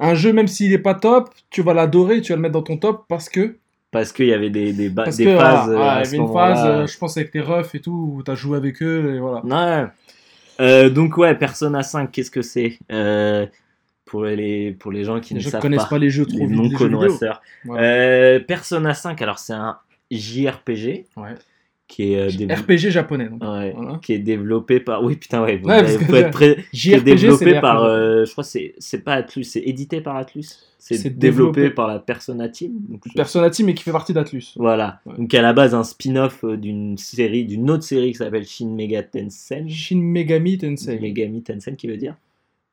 Un 0.00 0.14
jeu, 0.14 0.32
même 0.32 0.48
s'il 0.48 0.72
est 0.72 0.78
pas 0.78 0.94
top, 0.94 1.28
tu 1.50 1.62
vas 1.62 1.74
l'adorer, 1.74 2.20
tu 2.20 2.32
vas 2.32 2.36
le 2.36 2.42
mettre 2.42 2.54
dans 2.54 2.62
ton 2.62 2.76
top 2.78 3.04
parce 3.08 3.28
que. 3.28 3.58
parce 3.92 4.10
qu'il 4.12 4.26
y 4.26 4.32
avait 4.32 4.50
des, 4.50 4.72
des, 4.72 4.88
ba- 4.88 5.04
des 5.04 5.24
que 5.24 5.36
phases. 5.36 5.68
euh, 5.68 5.76
voilà, 5.76 6.00
il 6.00 6.04
y 6.04 6.08
avait 6.08 6.16
une 6.16 6.32
phase, 6.32 6.64
euh, 6.66 6.86
je 6.86 6.98
pense, 6.98 7.16
avec 7.16 7.30
tes 7.30 7.40
refs 7.40 7.74
et 7.74 7.80
tout, 7.80 8.14
où 8.16 8.22
t'as 8.24 8.34
joué 8.34 8.56
avec 8.56 8.82
eux, 8.82 9.14
et 9.14 9.18
voilà. 9.20 9.44
Ouais. 9.44 9.86
Euh, 10.60 10.88
donc 10.90 11.16
ouais, 11.18 11.34
Persona 11.36 11.82
5, 11.82 12.10
qu'est-ce 12.10 12.30
que 12.30 12.42
c'est? 12.42 12.78
Pour, 14.12 14.24
les, 14.26 14.72
pour 14.72 14.92
les 14.92 15.04
gens 15.04 15.20
qui 15.20 15.32
Les 15.32 15.38
ne 15.38 15.44
gens 15.44 15.50
savent 15.52 15.62
connaissent 15.62 15.84
pas, 15.84 15.88
pas 15.88 15.98
les 15.98 16.10
jeux 16.10 16.26
trop 16.26 16.36
les 16.36 16.44
vite, 16.46 16.54
non 16.54 16.68
connaisseurs. 16.70 17.40
Voilà. 17.64 17.82
Euh, 17.82 18.40
Persona 18.40 18.92
5, 18.92 19.22
alors 19.22 19.38
c'est 19.38 19.54
un 19.54 19.78
JRPG 20.10 21.06
Ouais. 21.16 21.34
qui 21.88 22.12
est, 22.12 22.18
euh, 22.18 22.54
RPG 22.54 22.90
japonais. 22.90 23.28
Donc. 23.30 23.42
ouais, 23.42 23.72
Voilà. 23.74 23.98
qui 24.02 24.12
est 24.12 24.18
développé 24.18 24.80
par... 24.80 25.02
Oui, 25.02 25.16
putain, 25.16 25.42
ouais, 25.42 25.58
Ouais, 25.64 25.72
avez- 25.76 25.96
que 25.96 26.44
est 26.44 26.56
JRPG, 26.74 26.98
c'est 26.98 27.00
développé 27.04 27.60
par... 27.60 27.84
Euh, 27.84 28.26
je 28.26 28.32
crois 28.32 28.44
que 28.44 28.50
c'est- 28.50 28.74
pas 28.98 29.14
Atlus, 29.14 29.44
c'est 29.44 29.60
édité 29.60 30.02
par 30.02 30.16
Atlus. 30.16 30.44
C'est 30.78 30.96
développé, 31.16 31.60
développé. 31.60 31.74
par 31.74 31.86
la 31.88 31.98
Persona 32.00 32.48
Team. 32.50 32.72
donc 32.88 33.00
je- 33.06 33.12
Persona 33.14 33.48
Team, 33.48 33.66
mais 33.66 33.74
qui 33.74 33.82
fait 33.84 33.92
partie 33.92 34.12
d'Atlus. 34.12 34.52
Voilà. 34.56 35.00
Ouais. 35.06 35.14
Donc 35.16 35.32
à 35.32 35.40
la 35.40 35.54
base 35.54 35.74
un 35.74 35.84
spin-off 35.84 36.44
d'une 36.44 36.98
série, 36.98 37.44
d'une 37.46 37.70
autre 37.70 37.84
série 37.84 38.10
qui 38.12 38.18
s'appelle 38.18 38.44
Shin 38.44 38.68
Mega 38.74 39.02
Tensei. 39.02 39.66
Shin 39.68 40.00
Megami 40.02 40.58
Tensei. 40.58 40.98
Megami 41.00 41.42
Tensei 41.42 41.76
qui 41.76 41.86
veut 41.86 41.96
dire 41.96 42.16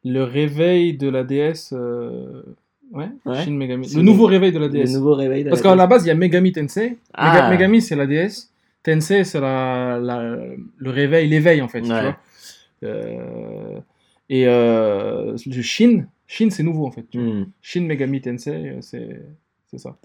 Le 0.06 0.24
réveil 0.24 0.96
de 0.98 1.10
la 1.10 1.24
déesse. 1.24 1.74
euh, 1.76 2.44
Ouais, 2.92 3.08
Ouais. 3.26 3.44
Shin 3.44 3.52
Megami. 3.52 3.88
Le 3.90 3.98
le- 3.98 4.02
nouveau 4.02 4.26
réveil 4.26 4.52
de 4.52 4.58
la 4.58 4.66
le 4.66 4.72
déesse. 4.72 4.94
nouveau 4.96 5.14
réveil 5.14 5.44
de 5.44 5.50
Parce 5.50 5.62
qu'à 5.62 5.76
la 5.76 5.86
base, 5.86 6.06
il 6.06 6.08
y 6.08 6.12
a 6.12 6.16
Megami 6.16 6.52
Tensei. 6.52 6.98
Ah. 7.14 7.34
Mega- 7.34 7.50
Megami, 7.52 7.82
c'est 7.84 7.96
la 7.96 8.08
déesse. 8.08 8.52
Tensei, 8.82 9.24
c'est 9.26 9.40
la, 9.40 10.00
la- 10.02 10.38
le 10.78 10.90
réveil, 10.90 11.28
l'éveil, 11.30 11.62
en 11.62 11.68
fait. 11.68 11.82
tu 11.82 11.92
Ouais. 11.92 12.02
vois. 12.02 12.18
Euh, 12.84 13.80
Et 14.32 14.48
euh, 14.48 15.36
le 15.48 15.62
Shin, 15.62 16.06
Shin, 16.28 16.50
c'est 16.52 16.64
nouveau, 16.64 16.86
en 16.88 16.92
fait. 16.92 17.06
Hmm. 17.16 17.46
Shin 17.62 17.82
Megami 17.82 18.22
Tensei, 18.22 18.52
euh, 18.52 18.78
c'est 18.82 19.78
ça. 19.78 19.98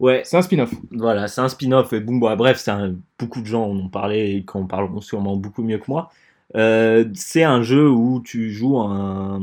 Ouais, 0.00 0.22
C'est 0.24 0.36
un 0.36 0.42
spin-off. 0.42 0.72
voilà, 0.90 1.28
c'est 1.28 1.40
un 1.40 1.48
spin-off. 1.48 1.92
Et 1.92 2.00
bon, 2.00 2.16
bah, 2.16 2.34
bref, 2.36 2.66
un- 2.68 2.96
beaucoup 3.18 3.40
de 3.40 3.46
gens 3.46 3.64
en 3.64 3.76
ont 3.76 3.88
parlé 3.88 4.30
et 4.36 4.40
qui 4.44 4.56
en 4.56 4.66
parleront 4.66 5.00
sûrement 5.00 5.36
beaucoup 5.36 5.62
mieux 5.62 5.78
que 5.78 5.84
moi. 5.88 6.10
Euh, 6.56 7.06
c'est 7.14 7.42
un 7.42 7.62
jeu 7.62 7.88
où 7.90 8.20
tu 8.22 8.50
joues 8.50 8.78
un, 8.78 9.40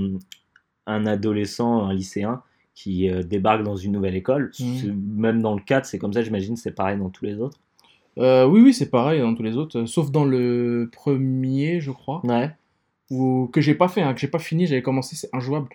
un 0.88 1.06
adolescent, 1.06 1.84
un 1.86 1.93
lycéen 1.93 2.41
qui 2.76 3.10
euh, 3.10 3.22
débarque 3.24 3.64
dans 3.64 3.76
une 3.76 3.91
nouvelle 3.91 4.16
école. 4.16 4.49
C'est- 4.54 4.88
Même 4.93 5.41
dans 5.41 5.56
le 5.56 5.62
4, 5.62 5.86
c'est 5.86 5.99
comme 5.99 6.14
ça, 6.14 6.22
j'imagine, 6.22 6.56
c'est 6.56 6.72
pareil 6.72 6.97
dans 6.97 7.10
tous 7.10 7.26
les 7.26 7.36
autres. 7.39 7.58
Euh, 8.18 8.45
oui, 8.45 8.62
oui, 8.62 8.74
c'est 8.74 8.89
pareil 8.89 9.22
dans 9.22 9.34
tous 9.36 9.43
les 9.43 9.56
autres, 9.58 9.86
sauf 9.86 10.12
dans 10.12 10.26
le 10.26 10.89
premier, 10.91 11.80
je 11.80 11.91
crois, 11.91 12.22
Ouais. 12.26 12.52
ou 13.10 13.49
que 13.54 13.62
j'ai 13.62 13.74
pas 13.76 13.88
fait, 13.88 14.02
hein, 14.02 14.14
que 14.14 14.20
j'ai 14.20 14.28
pas 14.28 14.39
fini, 14.39 14.68
j'avais 14.68 14.82
commencé, 14.82 15.16
c'est 15.16 15.30
injouable. 15.34 15.68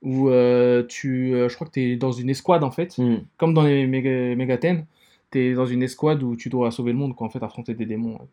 où 0.00 0.28
tu, 0.88 1.32
je 1.32 1.54
crois 1.56 1.66
que 1.66 1.72
tu 1.72 1.80
es 1.80 1.96
dans 1.96 2.12
une 2.12 2.30
escouade 2.30 2.62
en 2.62 2.70
fait, 2.70 2.96
Hmm. 2.98 3.16
comme 3.36 3.52
dans 3.52 3.62
les 3.64 3.84
Megaten, 3.88 4.86
tu 5.32 5.38
es 5.40 5.54
dans 5.54 5.66
une 5.66 5.82
escouade 5.82 6.22
où 6.22 6.36
tu 6.36 6.48
dois 6.50 6.70
sauver 6.70 6.92
le 6.92 6.98
monde, 6.98 7.16
quoi, 7.16 7.26
en 7.26 7.30
fait, 7.30 7.42
affronter 7.42 7.74
des 7.74 7.84
démons. 7.84 8.12
ouais. 8.12 8.28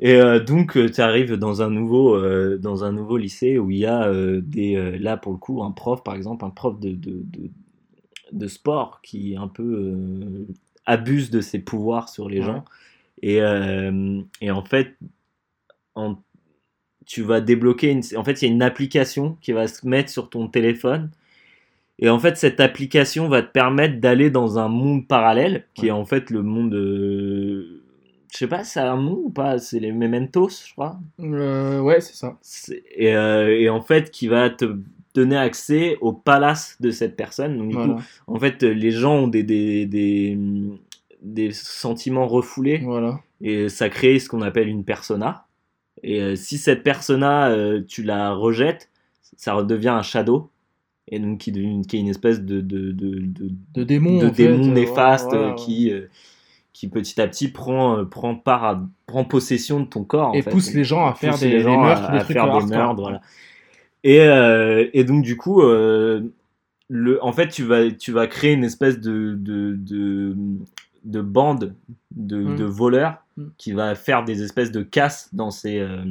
Et 0.00 0.14
euh, 0.16 0.40
donc, 0.40 0.78
tu 0.92 1.00
arrives 1.00 1.34
dans 1.34 1.62
un 1.62 1.70
nouveau, 1.70 2.16
euh, 2.16 2.58
dans 2.58 2.84
un 2.84 2.92
nouveau 2.92 3.16
lycée 3.16 3.58
où 3.58 3.70
il 3.70 3.78
y 3.78 3.86
a 3.86 4.08
euh, 4.08 4.40
des, 4.42 4.76
euh, 4.76 4.98
là 4.98 5.16
pour 5.16 5.32
le 5.32 5.38
coup, 5.38 5.62
un 5.62 5.70
prof, 5.70 6.02
par 6.02 6.14
exemple, 6.14 6.44
un 6.44 6.50
prof 6.50 6.80
de, 6.80 6.90
de, 6.90 7.22
de, 7.24 7.50
de 8.32 8.46
sport 8.48 9.00
qui 9.02 9.36
un 9.36 9.48
peu 9.48 9.62
euh, 9.62 10.46
abuse 10.86 11.30
de 11.30 11.40
ses 11.40 11.60
pouvoirs 11.60 12.08
sur 12.08 12.28
les 12.28 12.40
Ouais. 12.40 12.46
gens. 12.46 12.64
Et, 13.22 13.40
euh, 13.42 14.20
et 14.40 14.50
en 14.50 14.64
fait, 14.64 14.96
en- 15.94 16.16
tu 17.06 17.22
vas 17.22 17.40
débloquer 17.40 17.90
une, 17.92 18.02
en 18.16 18.24
fait, 18.24 18.42
il 18.42 18.48
y 18.48 18.50
a 18.50 18.54
une 18.54 18.62
application 18.62 19.36
qui 19.40 19.52
va 19.52 19.68
se 19.68 19.86
mettre 19.86 20.10
sur 20.10 20.30
ton 20.30 20.48
téléphone. 20.48 21.10
Et 21.98 22.08
en 22.10 22.18
fait, 22.18 22.36
cette 22.36 22.60
application 22.60 23.28
va 23.28 23.42
te 23.42 23.52
permettre 23.52 24.00
d'aller 24.00 24.30
dans 24.30 24.58
un 24.58 24.68
monde 24.68 25.06
parallèle, 25.08 25.66
qui 25.74 25.86
Ouais. 25.86 25.88
est 25.88 25.92
en 25.92 26.04
fait 26.04 26.30
le 26.30 26.42
monde. 26.42 26.74
Je 28.32 28.38
sais 28.38 28.46
pas, 28.46 28.62
a 28.76 28.90
un 28.92 28.96
nom 28.96 29.20
ou 29.24 29.30
pas 29.30 29.58
C'est 29.58 29.78
les 29.78 29.92
Mementos, 29.92 30.64
je 30.66 30.72
crois. 30.72 30.98
Euh, 31.20 31.80
ouais, 31.80 32.00
c'est 32.00 32.14
ça. 32.14 32.38
C'est- 32.40 32.82
Et, 32.96 33.14
euh, 33.14 33.54
et 33.60 33.68
en 33.68 33.82
fait, 33.82 34.10
qui 34.10 34.26
va 34.26 34.48
te 34.48 34.78
donner 35.14 35.36
accès 35.36 35.98
au 36.00 36.12
palace 36.12 36.76
de 36.80 36.90
cette 36.90 37.14
personne. 37.16 37.58
Donc, 37.58 37.68
du 37.68 37.74
Voilà. 37.74 37.94
coup, 37.94 38.00
en 38.26 38.38
fait, 38.38 38.62
les 38.62 38.90
gens 38.90 39.14
ont 39.16 39.28
des, 39.28 39.42
des, 39.42 39.84
des, 39.84 40.38
des 41.20 41.50
sentiments 41.52 42.26
refoulés 42.26 42.78
voilà. 42.78 43.20
et 43.42 43.68
ça 43.68 43.90
crée 43.90 44.18
ce 44.18 44.28
qu'on 44.30 44.40
appelle 44.40 44.68
une 44.68 44.84
persona. 44.84 45.46
Et 46.02 46.20
euh, 46.22 46.34
si 46.34 46.56
cette 46.56 46.82
persona, 46.82 47.54
tu 47.86 48.02
la 48.02 48.32
rejettes, 48.32 48.88
ça 49.36 49.52
redevient 49.52 49.88
un 49.90 50.02
shadow. 50.02 50.48
Et 51.08 51.18
donc, 51.18 51.38
qui, 51.38 51.52
qui 51.52 51.96
est 51.96 52.00
une 52.00 52.08
espèce 52.08 52.40
de, 52.40 52.60
de, 52.62 52.92
de, 52.92 53.18
de, 53.20 53.50
fait, 54.30 54.46
démon 54.46 54.70
euh, 54.70 54.72
néfaste 54.72 55.32
ouais. 55.32 55.54
qui, 55.58 55.90
euh, 55.90 56.06
qui 56.72 56.88
petit 56.88 57.20
à 57.20 57.28
petit 57.28 57.48
prend, 57.48 57.98
euh, 57.98 58.04
prend, 58.04 58.34
part 58.34 58.64
à- 58.64 58.82
prend 59.06 59.24
possession 59.24 59.80
de 59.80 59.84
ton 59.86 60.04
corps. 60.04 60.28
en 60.30 60.32
Et 60.34 60.42
fait. 60.42 60.50
pousse 60.50 60.72
les 60.72 60.84
gens 60.84 61.06
à 61.06 61.14
faire 61.14 61.36
des- 61.38 61.50
des 61.58 61.64
meurtres, 61.64 62.04
à, 62.08 62.12
des 62.12 62.18
à 62.18 62.20
trucs 62.24 62.32
faire 62.36 62.44
des 62.46 62.50
hardcore. 62.50 62.68
meurtres. 62.78 63.00
Voilà. 63.02 63.20
Et, 64.04 64.20
euh, 64.20 64.88
et 64.92 65.04
donc, 65.04 65.22
du 65.22 65.36
coup, 65.36 65.62
euh, 65.62 66.22
le, 66.88 67.22
en 67.24 67.32
fait, 67.32 67.48
tu 67.48 67.62
vas, 67.62 67.90
tu 67.90 68.10
vas 68.12 68.26
créer 68.26 68.52
une 68.54 68.64
espèce 68.64 68.98
de, 69.00 69.34
de, 69.38 69.76
de, 69.78 70.34
de 71.04 71.20
bande 71.20 71.74
de, 72.14 72.36
Mm. 72.42 72.56
de 72.56 72.64
voleurs 72.64 73.16
Mm. 73.36 73.44
qui 73.58 73.72
va 73.72 73.94
faire 73.94 74.24
des 74.24 74.42
espèces 74.42 74.72
de 74.72 74.82
casses 74.82 75.28
dans 75.32 75.50
ces, 75.50 75.78
euh, 75.78 76.02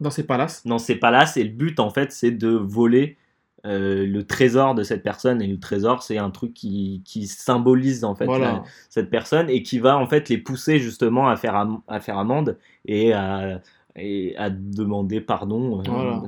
Dans 0.00 0.10
ces 0.10 0.24
palaces. 0.24 0.66
dans 0.66 0.78
ces 0.78 0.96
palaces. 0.96 1.36
Et 1.36 1.44
le 1.44 1.50
but, 1.50 1.80
en 1.80 1.90
fait, 1.90 2.12
c'est 2.12 2.30
de 2.30 2.48
voler 2.50 3.16
euh, 3.64 4.06
le 4.06 4.24
trésor 4.26 4.74
de 4.74 4.82
cette 4.82 5.02
personne. 5.02 5.40
Et 5.40 5.46
le 5.46 5.58
trésor, 5.58 6.02
c'est 6.02 6.18
un 6.18 6.30
truc 6.30 6.52
qui, 6.54 7.02
qui 7.04 7.26
symbolise, 7.26 8.04
en 8.04 8.14
fait, 8.14 8.26
voilà. 8.26 8.52
la- 8.52 8.64
cette 8.90 9.10
personne 9.10 9.48
et 9.48 9.62
qui 9.62 9.78
va, 9.78 9.96
en 9.96 10.06
fait, 10.06 10.28
les 10.28 10.38
pousser 10.38 10.78
justement 10.78 11.28
à 11.28 11.36
faire, 11.36 11.54
am- 11.56 11.80
à 11.88 12.00
faire 12.00 12.18
amende 12.18 12.58
et 12.86 13.12
à, 13.12 13.60
et 13.96 14.36
à 14.36 14.50
demander 14.50 15.20
pardon. 15.20 15.80
euh, 15.80 15.82
Voilà. 15.86 16.20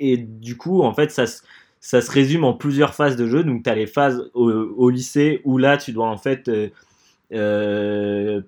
Et 0.00 0.16
du 0.16 0.56
coup, 0.56 0.82
en 0.82 0.94
fait, 0.94 1.10
ça, 1.10 1.26
se- 1.26 1.42
ça 1.80 2.00
se 2.00 2.10
résume 2.10 2.44
en 2.44 2.54
plusieurs 2.54 2.94
phases 2.94 3.16
de 3.16 3.26
jeu. 3.26 3.42
Donc, 3.42 3.64
tu 3.64 3.70
as 3.70 3.74
les 3.74 3.86
phases 3.88 4.30
au, 4.34 4.50
au 4.50 4.90
lycée 4.90 5.40
où 5.44 5.58
là, 5.58 5.76
tu 5.76 5.92
dois 5.92 6.08
en 6.08 6.16
fait, 6.18 6.48
euh, 6.48 6.68
euh, 7.32 8.42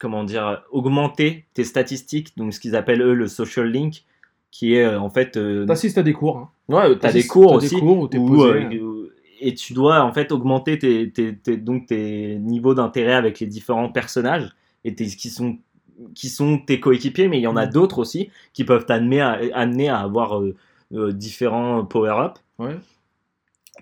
comment 0.00 0.24
dire, 0.24 0.62
augmenter 0.70 1.44
tes 1.54 1.64
statistiques. 1.64 2.36
Donc, 2.36 2.54
ce 2.54 2.60
qu'ils 2.60 2.76
appellent 2.76 3.02
eux 3.02 3.14
le 3.14 3.26
social 3.26 3.66
link, 3.70 4.04
qui 4.50 4.74
est 4.74 4.84
euh, 4.84 5.00
en 5.00 5.10
fait. 5.10 5.36
euh, 5.36 5.66
T'assistes 5.66 5.98
à 5.98 6.02
des 6.02 6.12
cours. 6.12 6.38
Hein. 6.38 6.50
ouais, 6.68 6.98
tu 6.98 7.06
as 7.06 7.12
des 7.12 7.26
cours 7.26 7.50
t'as 7.50 7.56
aussi. 7.58 7.74
Des 7.74 7.80
cours 7.80 7.98
où 7.98 8.08
posé. 8.08 8.48
euh, 8.50 8.80
où- 8.80 9.08
et 9.40 9.54
tu 9.54 9.72
dois 9.72 10.00
en 10.02 10.12
fait 10.12 10.32
augmenter 10.32 10.78
tes, 10.78 11.10
tes, 11.12 11.36
tes- 11.36 11.56
donc 11.56 11.86
tes 11.86 12.38
niveaux 12.40 12.74
d'intérêt 12.74 13.14
avec 13.14 13.38
les 13.38 13.46
différents 13.46 13.88
personnages 13.88 14.50
et 14.84 14.94
tes, 14.96 15.06
qui 15.06 15.28
sont 15.30 15.58
qui 16.14 16.28
sont 16.28 16.58
tes 16.58 16.78
coéquipiers, 16.80 17.28
mais 17.28 17.38
il 17.38 17.42
y 17.42 17.46
en 17.48 17.56
a 17.56 17.66
Mm. 17.66 17.70
d'autres 17.70 17.98
aussi 17.98 18.30
qui 18.52 18.64
peuvent 18.64 18.86
t'amener 18.86 19.20
à, 19.20 19.40
amener 19.54 19.88
à 19.88 19.98
avoir 19.98 20.40
euh, 20.42 21.12
différents 21.12 21.84
power-up. 21.84 22.38
ouais. 22.58 22.76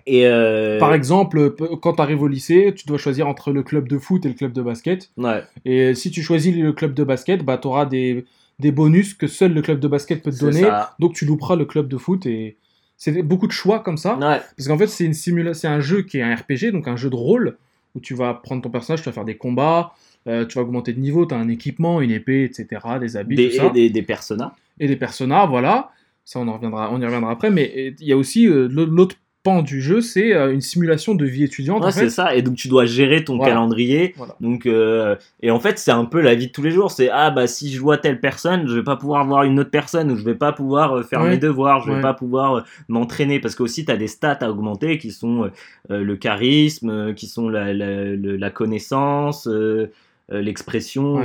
Et 0.05 0.25
euh, 0.27 0.79
Par 0.79 0.93
exemple, 0.93 1.55
quand 1.81 1.93
tu 1.93 2.01
arrives 2.01 2.21
au 2.21 2.27
lycée, 2.27 2.73
tu 2.75 2.85
dois 2.87 2.97
choisir 2.97 3.27
entre 3.27 3.51
le 3.51 3.63
club 3.63 3.87
de 3.87 3.97
foot 3.97 4.25
et 4.25 4.29
le 4.29 4.35
club 4.35 4.53
de 4.53 4.61
basket. 4.61 5.11
ouais, 5.17 5.43
Et 5.65 5.95
si 5.95 6.11
tu 6.11 6.21
choisis 6.21 6.55
le 6.55 6.71
club 6.71 6.93
de 6.93 7.03
basket, 7.03 7.43
bah, 7.43 7.57
tu 7.57 7.67
auras 7.67 7.85
des, 7.85 8.25
des 8.59 8.71
bonus 8.71 9.13
que 9.13 9.27
seul 9.27 9.53
le 9.53 9.61
club 9.61 9.79
de 9.79 9.87
basket 9.87 10.23
peut 10.23 10.31
te 10.31 10.39
donner. 10.39 10.61
ça. 10.61 10.95
Donc 10.99 11.13
tu 11.13 11.25
louperas 11.25 11.55
le 11.55 11.65
club 11.65 11.87
de 11.87 11.97
foot. 11.97 12.25
Et 12.25 12.57
c'est 12.97 13.21
beaucoup 13.21 13.47
de 13.47 13.51
choix 13.51 13.79
comme 13.79 13.97
ça. 13.97 14.15
Ouais, 14.15 14.41
Parce 14.57 14.67
qu'en 14.67 14.77
fait, 14.77 14.87
c'est 14.87 15.05
une 15.05 15.13
c'est 15.53 15.67
un 15.67 15.79
jeu 15.79 16.01
qui 16.01 16.17
est 16.17 16.23
un 16.23 16.35
RPG, 16.35 16.71
donc 16.71 16.87
un 16.87 16.95
jeu 16.95 17.09
de 17.09 17.15
rôle, 17.15 17.57
où 17.95 17.99
tu 17.99 18.13
vas 18.15 18.33
prendre 18.33 18.61
ton 18.61 18.69
personnage, 18.69 19.01
tu 19.01 19.05
vas 19.09 19.13
faire 19.13 19.25
des 19.25 19.37
combats, 19.37 19.93
euh, 20.27 20.45
tu 20.45 20.55
vas 20.57 20.63
augmenter 20.63 20.93
de 20.93 20.99
niveau, 20.99 21.25
tu 21.25 21.33
as 21.35 21.37
un 21.37 21.49
équipement, 21.49 22.01
une 22.01 22.11
épée, 22.11 22.43
etc., 22.43 22.81
des 22.99 23.15
habits, 23.17 23.35
des, 23.35 23.49
tout 23.49 23.55
ça. 23.57 23.65
et 23.67 23.69
des, 23.71 23.89
des 23.89 24.01
personas. 24.01 24.55
et 24.79 24.87
des 24.87 24.95
personnages, 24.95 25.47
voilà. 25.49 25.91
Ça, 26.25 26.39
on, 26.39 26.47
en 26.47 26.53
reviendra, 26.53 26.89
on 26.91 26.99
y 26.99 27.05
reviendra 27.05 27.31
après. 27.31 27.51
Mais 27.51 27.93
il 27.99 28.07
y 28.07 28.11
a 28.11 28.17
aussi 28.17 28.47
euh, 28.47 28.67
l'au- 28.69 28.85
l'autre 28.85 29.15
pan 29.47 29.61
du 29.61 29.81
jeu, 29.81 30.01
c'est 30.01 30.33
euh, 30.33 30.53
une 30.53 30.61
simulation 30.61 31.15
de 31.15 31.25
vie 31.25 31.43
étudiante. 31.43 31.81
Ouais, 31.81 31.87
en 31.87 31.91
c'est 31.91 32.09
ça. 32.09 32.35
Et 32.35 32.41
donc 32.41 32.55
tu 32.55 32.67
dois 32.67 32.85
gérer 32.85 33.23
ton 33.23 33.37
Voilà. 33.37 33.53
calendrier. 33.53 34.13
Voilà. 34.17 34.35
Donc 34.41 34.65
euh, 34.65 35.15
et 35.41 35.51
en 35.51 35.59
fait 35.59 35.79
c'est 35.79 35.91
un 35.91 36.05
peu 36.05 36.19
la 36.21 36.35
vie 36.35 36.47
de 36.47 36.51
tous 36.51 36.63
les 36.63 36.71
jours. 36.71 36.91
C'est 36.91 37.09
ah 37.09 37.29
bah 37.31 37.47
si 37.47 37.71
je 37.71 37.79
vois 37.79 37.97
telle 37.97 38.19
personne, 38.19 38.67
je 38.67 38.75
vais 38.75 38.83
pas 38.83 38.97
pouvoir 38.97 39.25
voir 39.25 39.43
une 39.43 39.59
autre 39.59 39.71
personne 39.71 40.11
ou 40.11 40.15
je 40.17 40.23
vais 40.25 40.35
pas 40.35 40.51
pouvoir 40.51 40.93
euh, 40.97 41.03
faire 41.03 41.21
Ouais. 41.21 41.29
mes 41.31 41.37
devoirs, 41.37 41.81
je 41.81 41.89
vais 41.89 41.95
Ouais. 41.95 42.01
pas 42.01 42.13
pouvoir 42.13 42.65
m'entraîner 42.89 43.39
parce 43.39 43.55
qu'aussi 43.55 43.85
tu 43.85 43.91
as 43.91 43.97
des 43.97 44.07
stats 44.07 44.39
à 44.41 44.49
augmenter 44.49 44.97
qui 44.97 45.11
sont 45.11 45.49
euh, 45.91 46.03
le 46.03 46.15
charisme, 46.17 47.13
qui 47.15 47.27
sont 47.27 47.47
la, 47.49 47.73
la, 47.73 48.15
la 48.15 48.49
connaissance, 48.49 49.47
euh, 49.47 49.87
l'expression, 50.29 51.23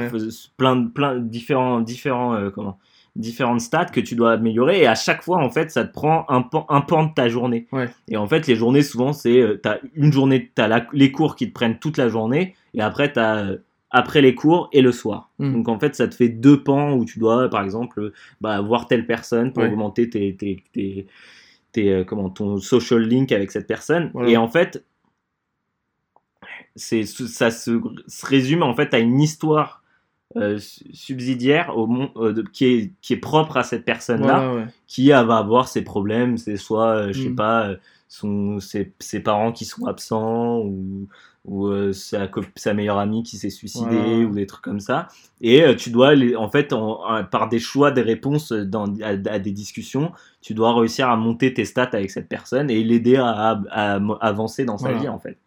plein 0.56 0.76
de 0.76 0.88
plein 0.88 1.16
différents 1.18 1.80
différents 1.80 2.50
comment 2.54 2.78
différentes 3.14 3.60
stats 3.60 3.86
que 3.86 4.00
tu 4.00 4.14
dois 4.14 4.32
améliorer 4.32 4.80
et 4.80 4.86
à 4.86 4.94
chaque 4.94 5.22
fois 5.22 5.36
en 5.38 5.50
fait 5.50 5.70
ça 5.70 5.84
te 5.84 5.92
prend 5.92 6.24
un 6.30 6.40
pan, 6.40 6.64
un 6.70 6.80
pan 6.80 7.04
de 7.04 7.12
ta 7.12 7.28
journée 7.28 7.66
Ouais. 7.70 7.90
et 8.08 8.16
en 8.16 8.26
fait 8.26 8.46
les 8.46 8.56
journées 8.56 8.82
souvent 8.82 9.12
c'est 9.12 9.38
euh, 9.38 9.60
t'as 9.62 9.78
une 9.94 10.10
journée 10.12 10.50
t'as 10.54 10.66
la, 10.66 10.86
les 10.94 11.12
cours 11.12 11.36
qui 11.36 11.48
te 11.48 11.52
prennent 11.52 11.78
toute 11.78 11.98
la 11.98 12.08
journée 12.08 12.54
et 12.72 12.80
après 12.80 13.12
t'as 13.12 13.44
euh, 13.44 13.58
après 13.90 14.22
les 14.22 14.34
cours 14.34 14.70
et 14.72 14.80
le 14.80 14.92
soir 14.92 15.28
Mm. 15.38 15.52
donc 15.52 15.68
en 15.68 15.78
fait 15.78 15.94
ça 15.94 16.08
te 16.08 16.14
fait 16.14 16.30
deux 16.30 16.62
pans 16.62 16.94
où 16.94 17.04
tu 17.04 17.18
dois 17.18 17.50
par 17.50 17.62
exemple 17.62 18.00
euh, 18.00 18.12
bah, 18.40 18.60
voir 18.62 18.86
telle 18.88 19.06
personne 19.06 19.52
pour 19.52 19.62
Ouais. 19.62 19.68
augmenter 19.68 20.08
tes, 20.08 20.34
tes, 20.34 20.64
tes, 20.72 21.06
tes, 21.72 22.04
comment 22.06 22.30
ton 22.30 22.56
social 22.58 23.02
link 23.02 23.30
avec 23.32 23.50
cette 23.50 23.66
personne 23.66 24.10
Voilà. 24.14 24.30
et 24.30 24.36
en 24.38 24.48
fait 24.48 24.82
c'est 26.76 27.04
ça 27.04 27.50
se, 27.50 27.78
se 28.06 28.26
résume 28.26 28.62
en 28.62 28.74
fait 28.74 28.94
à 28.94 28.98
une 28.98 29.20
histoire 29.20 29.81
euh, 30.36 30.58
su- 30.58 30.84
subsidiaire 30.92 31.76
au 31.76 31.88
euh, 32.16 32.42
qui, 32.52 32.64
est, 32.66 32.92
qui 33.00 33.12
est 33.14 33.16
propre 33.18 33.56
à 33.56 33.62
cette 33.64 33.84
personne 33.84 34.20
là 34.26 34.38
Voilà, 34.48 34.54
ouais. 34.54 34.66
qui 34.86 35.08
va 35.10 35.38
avoir 35.38 35.68
ses 35.68 35.82
problèmes, 35.82 36.36
c'est 36.38 36.56
soit, 36.56 36.88
euh, 36.96 37.12
je 37.12 37.22
sais 37.24 37.28
Mm. 37.30 37.36
pas, 37.36 37.70
son, 38.08 38.60
ses, 38.60 38.92
ses 38.98 39.20
parents 39.20 39.52
qui 39.52 39.64
sont 39.64 39.86
absents 39.86 40.58
ou, 40.58 41.08
ou 41.44 41.92
sa, 41.92 42.28
meilleure 42.74 42.98
amie 42.98 43.22
qui 43.22 43.36
s'est 43.36 43.50
suicidée 43.50 44.24
ou 44.24 44.34
des 44.34 44.46
trucs 44.46 44.62
comme 44.62 44.80
ça. 44.80 45.08
Et 45.40 45.64
tu 45.76 45.90
dois, 45.90 46.14
les, 46.14 46.36
en 46.36 46.48
fait, 46.50 46.72
en- 46.72 47.04
en- 47.08 47.24
par 47.24 47.48
des 47.48 47.58
choix, 47.58 47.90
des 47.90 48.02
réponses 48.02 48.52
dans, 48.52 48.84
à, 49.02 49.08
à 49.30 49.38
des 49.38 49.50
discussions, 49.52 50.12
tu 50.40 50.54
dois 50.54 50.74
réussir 50.78 51.08
à 51.08 51.16
monter 51.16 51.52
tes 51.54 51.64
stats 51.64 51.90
avec 51.94 52.10
cette 52.10 52.28
personne 52.28 52.70
et 52.70 52.82
l'aider 52.84 53.16
à, 53.16 53.26
à- 53.28 53.62
à 53.70 53.98
mo- 53.98 54.18
avancer 54.20 54.64
dans 54.64 54.78
sa 54.78 54.92
vie, 54.92 55.08
en 55.08 55.18
fait. 55.18 55.38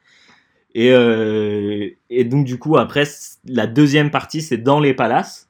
Et, 0.77 0.91
euh, 0.91 1.87
et 2.09 2.25
donc, 2.25 2.45
du 2.45 2.59
coup, 2.59 2.75
après, 2.77 3.05
la 3.47 3.65
deuxième 3.65 4.11
partie, 4.11 4.41
c'est 4.41 4.57
dans 4.57 4.79
les 4.81 4.93
palaces, 4.93 5.47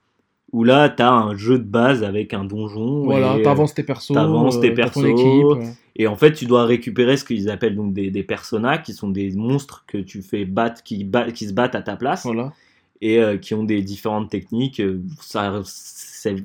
où 0.51 0.63
là, 0.63 0.87
tu 0.87 1.01
as 1.01 1.11
un 1.11 1.35
jeu 1.35 1.57
de 1.57 1.63
base 1.63 2.03
avec 2.03 2.33
un 2.33 2.45
donjon. 2.45 3.03
Voilà, 3.03 3.33
euh, 3.33 3.43
t'avances 3.43 3.73
tes 3.73 3.81
persos, 3.83 4.13
t'avances 4.13 4.61
tes 4.61 4.69
euh, 4.71 4.75
t'as 4.75 4.89
ton 4.89 5.01
persos, 5.01 5.57
équipe. 5.57 5.73
et 5.95 6.05
en 6.07 6.15
fait, 6.15 6.33
tu 6.33 6.45
dois 6.45 6.65
récupérer 6.65 7.17
ce 7.17 7.25
qu'ils 7.25 7.49
appellent 7.49 7.75
donc 7.75 7.91
des, 7.93 8.11
des 8.11 8.21
personas, 8.23 8.77
qui 8.77 8.93
sont 8.93 9.09
des 9.09 9.31
monstres 9.31 9.83
que 9.87 9.97
tu 9.97 10.21
fais 10.21 10.45
battre, 10.45 10.83
qui, 10.83 11.03
bat- 11.03 11.31
qui 11.31 11.47
se 11.47 11.53
battent 11.53 11.75
à 11.75 11.81
ta 11.81 11.95
place, 11.95 12.23
Voilà. 12.23 12.53
et 13.01 13.19
euh, 13.19 13.37
qui 13.37 13.55
ont 13.55 13.63
des 13.63 13.81
différentes 13.81 14.29
techniques. 14.29 14.81
Ça, 15.21 15.59
c'est 15.65 16.35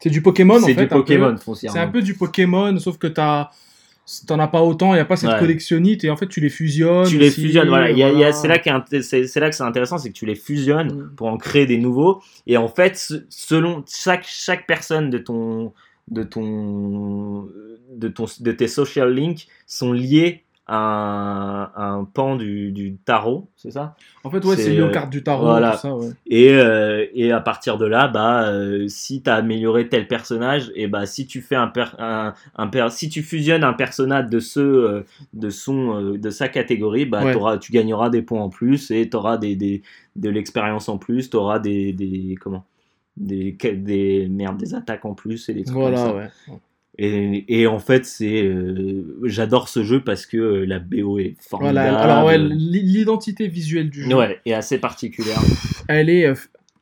C'est 0.00 0.10
du 0.10 0.22
Pokémon 0.22 0.54
en 0.56 0.60
c'est 0.60 0.68
fait. 0.74 0.74
du 0.74 0.80
un 0.84 0.86
peu. 0.88 0.94
Pokémon, 0.96 1.36
C'est 1.54 1.78
un 1.78 1.88
peu 1.88 2.00
du 2.00 2.14
Pokémon, 2.14 2.78
sauf 2.78 2.96
que 2.96 3.06
t'as. 3.06 3.50
T'en 4.26 4.38
as 4.38 4.48
pas 4.48 4.60
autant, 4.62 4.92
il 4.92 4.96
n'y 4.96 5.00
a 5.00 5.04
pas 5.06 5.16
cette 5.16 5.30
Ouais. 5.30 5.38
collectionnite 5.38 6.04
et 6.04 6.10
en 6.10 6.16
fait 6.16 6.26
tu 6.26 6.40
les 6.40 6.50
fusionnes. 6.50 7.06
Tu 7.06 7.16
les 7.18 7.28
aussi, 7.28 7.40
fusionnes, 7.42 7.68
voilà. 7.68 7.86
C'est 7.86 7.96
là, 7.96 8.32
c'est- 8.32 9.40
là 9.40 9.48
que 9.48 9.56
c'est 9.56 9.62
intéressant, 9.62 9.96
c'est 9.96 10.10
que 10.10 10.14
tu 10.14 10.26
les 10.26 10.34
fusionnes 10.34 10.92
Mm. 10.92 11.10
pour 11.16 11.28
en 11.28 11.38
créer 11.38 11.64
des 11.64 11.78
nouveaux. 11.78 12.20
Et 12.46 12.58
en 12.58 12.68
fait, 12.68 12.96
se- 12.98 13.24
selon 13.30 13.82
chaque, 13.88 14.26
chaque 14.26 14.66
personne 14.66 15.08
de 15.08 15.16
ton, 15.18 15.72
de 16.10 16.22
ton, 16.22 17.48
de 17.96 18.08
ton, 18.08 18.26
de 18.40 18.52
tes 18.52 18.68
social 18.68 19.14
links 19.14 19.46
sont 19.66 19.92
liés 19.94 20.42
un, 20.66 21.70
un 21.76 22.04
pan 22.04 22.36
du, 22.36 22.72
du 22.72 22.96
tarot, 22.96 23.48
c'est 23.56 23.70
ça? 23.70 23.96
En 24.22 24.30
fait, 24.30 24.44
ouais, 24.44 24.56
C'est, 24.56 24.70
lié 24.70 24.80
aux 24.80 24.86
euh, 24.86 24.90
cartes 24.90 25.10
du 25.10 25.22
tarot, 25.22 25.44
voilà. 25.44 25.72
tout 25.72 25.78
ça, 25.78 25.94
ouais. 25.94 26.10
et, 26.26 26.54
euh, 26.54 27.06
et 27.12 27.32
à 27.32 27.40
partir 27.40 27.76
de 27.76 27.84
là, 27.84 28.08
bah, 28.08 28.48
euh, 28.48 28.88
si 28.88 29.22
tu 29.22 29.28
as 29.28 29.34
amélioré 29.34 29.88
tel 29.88 30.08
personnage, 30.08 30.72
et 30.74 30.86
bah, 30.86 31.04
si 31.04 31.26
tu 31.26 31.42
fais 31.42 31.56
un, 31.56 31.68
per- 31.68 31.94
un, 31.98 32.32
un 32.56 32.66
per- 32.68 32.88
si 32.90 33.10
tu 33.10 33.22
fusionnes 33.22 33.62
un 33.64 33.74
personnage 33.74 34.30
de 34.30 34.40
euh, 34.56 35.02
de 35.34 35.50
son 35.50 36.12
de 36.12 36.30
sa 36.30 36.48
catégorie, 36.48 37.04
bah, 37.04 37.24
Ouais. 37.24 37.32
t'auras- 37.34 37.58
tu 37.58 37.70
gagneras 37.70 38.08
des 38.08 38.22
points 38.22 38.40
en 38.40 38.48
plus 38.48 38.90
et 38.90 39.08
tu 39.10 39.16
auras 39.16 39.36
des, 39.36 39.56
des, 39.56 39.82
de 40.16 40.30
l'expérience 40.30 40.88
en 40.88 40.96
plus, 40.96 41.28
tu 41.28 41.36
auras 41.36 41.58
des, 41.58 41.92
des 41.92 42.36
comment? 42.40 42.64
Des, 43.16 43.52
des 43.52 44.26
merde 44.28 44.56
des 44.56 44.74
attaques 44.74 45.04
en 45.04 45.14
plus 45.14 45.48
et 45.48 45.54
des 45.54 45.62
trucs 45.62 45.76
comme 45.76 45.96
ça. 45.96 46.14
Ouais. 46.14 46.30
Et, 46.98 47.44
et 47.60 47.66
en 47.66 47.78
fait, 47.80 48.06
c'est 48.06 48.42
euh, 48.44 49.02
j'adore 49.24 49.68
ce 49.68 49.82
jeu 49.82 50.00
parce 50.04 50.26
que 50.26 50.36
euh, 50.36 50.64
la 50.64 50.78
BO 50.78 51.18
est 51.18 51.34
formidable. 51.40 51.90
Voilà, 51.90 51.98
alors 52.14 52.26
ouais, 52.26 52.38
l'identité 52.38 53.48
visuelle 53.48 53.90
du 53.90 54.04
jeu, 54.04 54.14
Ouais, 54.14 54.40
et 54.46 54.54
assez 54.54 54.78
particulière. 54.78 55.38
elle 55.88 56.08
est, 56.08 56.26
euh, 56.26 56.34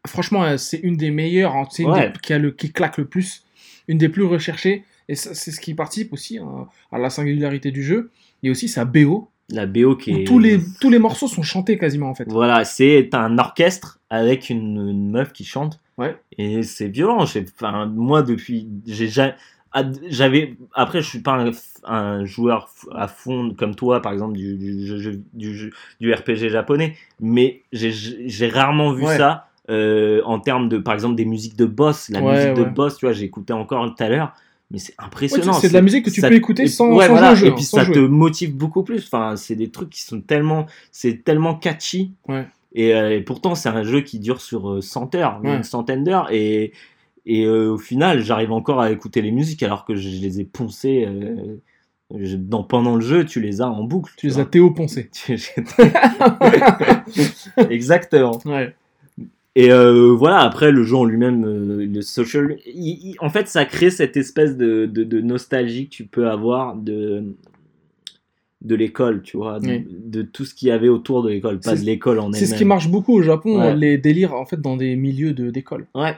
franchement, 0.07 0.59
c'est 0.59 0.79
une 0.79 0.97
des 0.97 1.11
meilleures, 1.11 1.55
hein, 1.57 1.67
c'est 1.71 1.85
une 1.85 1.91
Ouais. 1.91 2.13
qui, 2.23 2.33
a 2.33 2.39
le, 2.39 2.51
qui 2.51 2.73
claque 2.73 2.99
le 2.99 3.07
plus, 3.07 3.45
une 3.89 3.99
des 3.99 4.09
plus 4.09 4.25
recherchées, 4.25 4.85
et 5.09 5.15
c'est 5.15 5.51
ce 5.51 5.61
qui 5.61 5.75
participe 5.75 6.13
aussi 6.13 6.39
hein, 6.39 6.67
à 6.91 6.99
la 6.99 7.09
singularité 7.11 7.71
du 7.71 7.83
jeu, 7.83 8.11
et 8.43 8.51
aussi 8.51 8.69
sa 8.69 8.85
BO, 8.85 9.31
La 9.51 9.67
BO 9.67 9.97
qui 9.97 10.11
est 10.13 10.25
tous 10.25 10.39
les, 10.39 10.61
tous 10.81 10.91
les 10.91 10.99
morceaux 10.99 11.27
sont 11.29 11.43
chantés 11.43 11.79
quasiment 11.79 12.11
en 12.11 12.15
fait. 12.15 12.25
Voilà, 12.29 12.65
c'est 12.65 13.15
un 13.15 13.39
orchestre 13.39 13.99
avec 14.11 14.51
une, 14.51 14.77
une 14.91 15.11
meuf 15.11 15.33
qui 15.33 15.45
chante. 15.45 15.81
Ouais. 15.99 16.17
Et 16.39 16.63
c'est 16.63 16.89
violent. 16.89 17.23
Enfin, 17.23 17.87
moi, 17.87 18.23
depuis. 18.23 18.67
j'ai 18.87 19.09
ja- 19.09 19.25
ad- 19.27 19.37
J'avais. 20.09 20.57
Après, 20.75 21.01
je 21.03 21.09
suis 21.09 21.21
pas 21.21 21.33
un, 21.33 21.51
un 21.85 22.25
joueur 22.25 22.69
à 22.95 23.09
fond 23.09 23.55
comme 23.57 23.75
toi, 23.75 24.03
par 24.03 24.13
exemple, 24.13 24.35
du, 24.37 24.57
du, 24.57 24.87
jeu- 24.87 25.21
du, 25.33 25.55
jeu- 25.57 25.71
du 26.01 26.13
RPG 26.13 26.49
japonais. 26.51 26.95
Mais 27.21 27.63
j'ai 27.73 28.49
rarement 28.49 28.93
vu 28.93 29.05
Ouais. 29.05 29.17
ça 29.17 29.49
euh, 29.71 30.21
en 30.25 30.39
termes 30.41 30.69
de, 30.69 30.77
par 30.79 30.93
exemple, 30.95 31.15
des 31.15 31.25
musiques 31.25 31.57
de 31.57 31.65
boss. 31.67 32.09
La 32.11 32.21
Ouais, 32.21 32.35
musique 32.35 32.55
de 32.55 32.65
boss, 32.71 32.97
tu 32.99 33.07
vois, 33.07 33.13
j'ai 33.13 33.25
écouté 33.25 33.53
encore 33.53 33.95
tout 33.95 34.03
à 34.03 34.09
l'heure. 34.09 34.33
Mais 34.71 34.79
c'est 34.79 34.95
impressionnant. 34.99 35.53
c'est 35.53 35.69
de 35.69 35.75
la 35.75 35.83
musique 35.83 36.05
que 36.07 36.11
tu 36.11 36.21
ça- 36.23 36.29
peux 36.29 36.35
écouter 36.35 36.67
sans, 36.67 36.87
sans 36.99 37.09
voilà, 37.09 37.35
jeu, 37.35 37.47
Et 37.49 37.51
puis 37.53 37.63
ça 37.63 37.85
jouer. 37.85 37.95
te 37.95 37.99
motive 38.01 38.57
beaucoup 38.57 38.83
plus. 38.83 39.05
Enfin, 39.07 39.37
c'est 39.37 39.55
des 39.55 39.71
trucs 39.71 39.91
qui 39.91 40.03
sont 40.03 40.21
tellement, 40.21 40.67
c'est 40.91 41.25
tellement 41.25 41.55
catchy. 41.55 42.13
Et, 42.75 42.95
euh, 42.95 43.15
et 43.17 43.21
pourtant, 43.21 43.55
c'est 43.55 43.69
un 43.69 43.83
jeu 43.83 44.01
qui 44.01 44.19
dure 44.19 44.41
sur 44.41 44.71
euh, 44.71 44.81
100 44.81 45.15
heures, 45.15 45.41
une 45.45 45.63
centaine 45.63 46.05
d'heures. 46.05 46.29
Et, 46.33 46.73
et 47.27 47.45
euh, 47.47 47.73
au 47.73 47.79
final, 47.79 48.21
j'arrive 48.21 48.53
encore 48.53 48.81
à 48.81 48.91
écouter 48.91 49.23
les 49.23 49.31
musiques 49.31 49.63
alors 49.63 49.85
que 49.85 49.95
je, 49.95 50.09
les 50.09 50.41
ai 50.41 50.45
poncées. 50.45 51.05
euh, 51.07 51.57
je- 52.19 52.37
dans, 52.37 52.63
pendant 52.63 52.97
le 52.97 53.01
jeu, 53.01 53.25
tu 53.25 53.41
les 53.41 53.61
as 53.63 53.69
en 53.69 53.85
boucle. 53.85 54.13
Tu 54.17 54.27
les 54.29 54.39
as 54.39 54.45
Théo 54.45 54.71
poncés. 54.71 55.09
Tu- 55.17 55.33
Exactement. 57.71 58.39
Ouais. 58.45 58.75
Et 59.55 59.71
euh, 59.71 60.15
voilà, 60.15 60.39
après, 60.41 60.73
le 60.73 60.83
jeu 60.83 60.97
en 60.97 61.05
lui-même, 61.05 61.45
le 61.79 62.01
social. 62.03 62.57
il- 62.67 63.11
il- 63.11 63.17
en 63.21 63.29
fait, 63.29 63.49
ça 63.49 63.65
crée 63.67 63.91
cette 63.91 64.17
espèce 64.17 64.57
de, 64.57 64.87
de, 64.87 65.05
de 65.05 65.21
nostalgie 65.21 65.89
que 65.89 65.95
tu 65.95 66.05
peux 66.07 66.29
avoir 66.31 66.75
de, 66.75 67.35
de 68.63 68.75
l'école, 68.75 69.21
tu 69.23 69.37
vois, 69.37 69.59
de, 69.61 70.23
tout 70.23 70.47
ce 70.47 70.55
qu'il 70.55 70.69
y 70.69 70.71
avait 70.71 70.89
autour 70.89 71.23
de 71.23 71.29
l'école, 71.29 71.61
pas 71.61 71.75
de 71.77 71.81
l'école 71.83 72.19
en 72.19 72.27
elle-même. 72.27 72.41
C'est 72.41 72.47
ce 72.47 72.55
qui 72.55 72.65
marche 72.65 72.89
beaucoup 72.89 73.13
au 73.13 73.23
Japon, 73.23 73.59
Ouais. 73.61 73.77
les 73.77 73.99
délires 73.99 74.33
en 74.35 74.47
fait 74.47 74.59
dans 74.61 74.77
des 74.79 74.97
milieux 74.97 75.35
de- 75.35 75.51
d'école. 75.51 75.87
Ouais, 75.95 76.15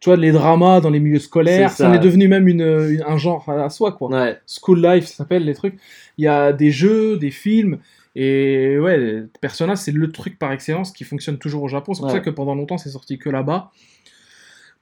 Tu 0.00 0.08
vois, 0.08 0.16
les 0.16 0.32
dramas 0.32 0.80
dans 0.80 0.88
les 0.90 0.98
milieux 1.00 1.18
scolaires, 1.18 1.70
ça 1.70 1.88
en 1.90 1.92
est 1.92 1.98
devenu 1.98 2.26
même 2.26 2.48
une, 2.48 2.62
une- 2.62 3.04
un 3.06 3.18
genre 3.18 3.46
à 3.50 3.68
soi, 3.68 3.92
quoi. 3.92 4.08
ouais. 4.08 4.38
School 4.46 4.82
Life, 4.82 5.06
ça 5.06 5.14
s'appelle 5.16 5.44
les 5.44 5.52
trucs. 5.54 5.78
Il 6.16 6.24
y 6.24 6.28
a 6.28 6.52
des 6.54 6.70
jeux, 6.70 7.18
des 7.18 7.30
films, 7.30 7.78
et 8.16 8.78
ouais, 8.78 9.24
Persona, 9.42 9.76
c'est 9.76 9.92
le 9.92 10.10
truc 10.10 10.38
par 10.38 10.52
excellence 10.52 10.90
qui 10.92 11.04
fonctionne 11.04 11.36
toujours 11.38 11.62
au 11.62 11.68
Japon. 11.68 11.92
C'est 11.92 12.00
pour 12.00 12.08
Ouais. 12.08 12.14
ça 12.14 12.20
que 12.20 12.30
pendant 12.30 12.54
longtemps, 12.54 12.78
c'est 12.78 12.88
sorti 12.88 13.18
que 13.18 13.28
là-bas. 13.28 13.70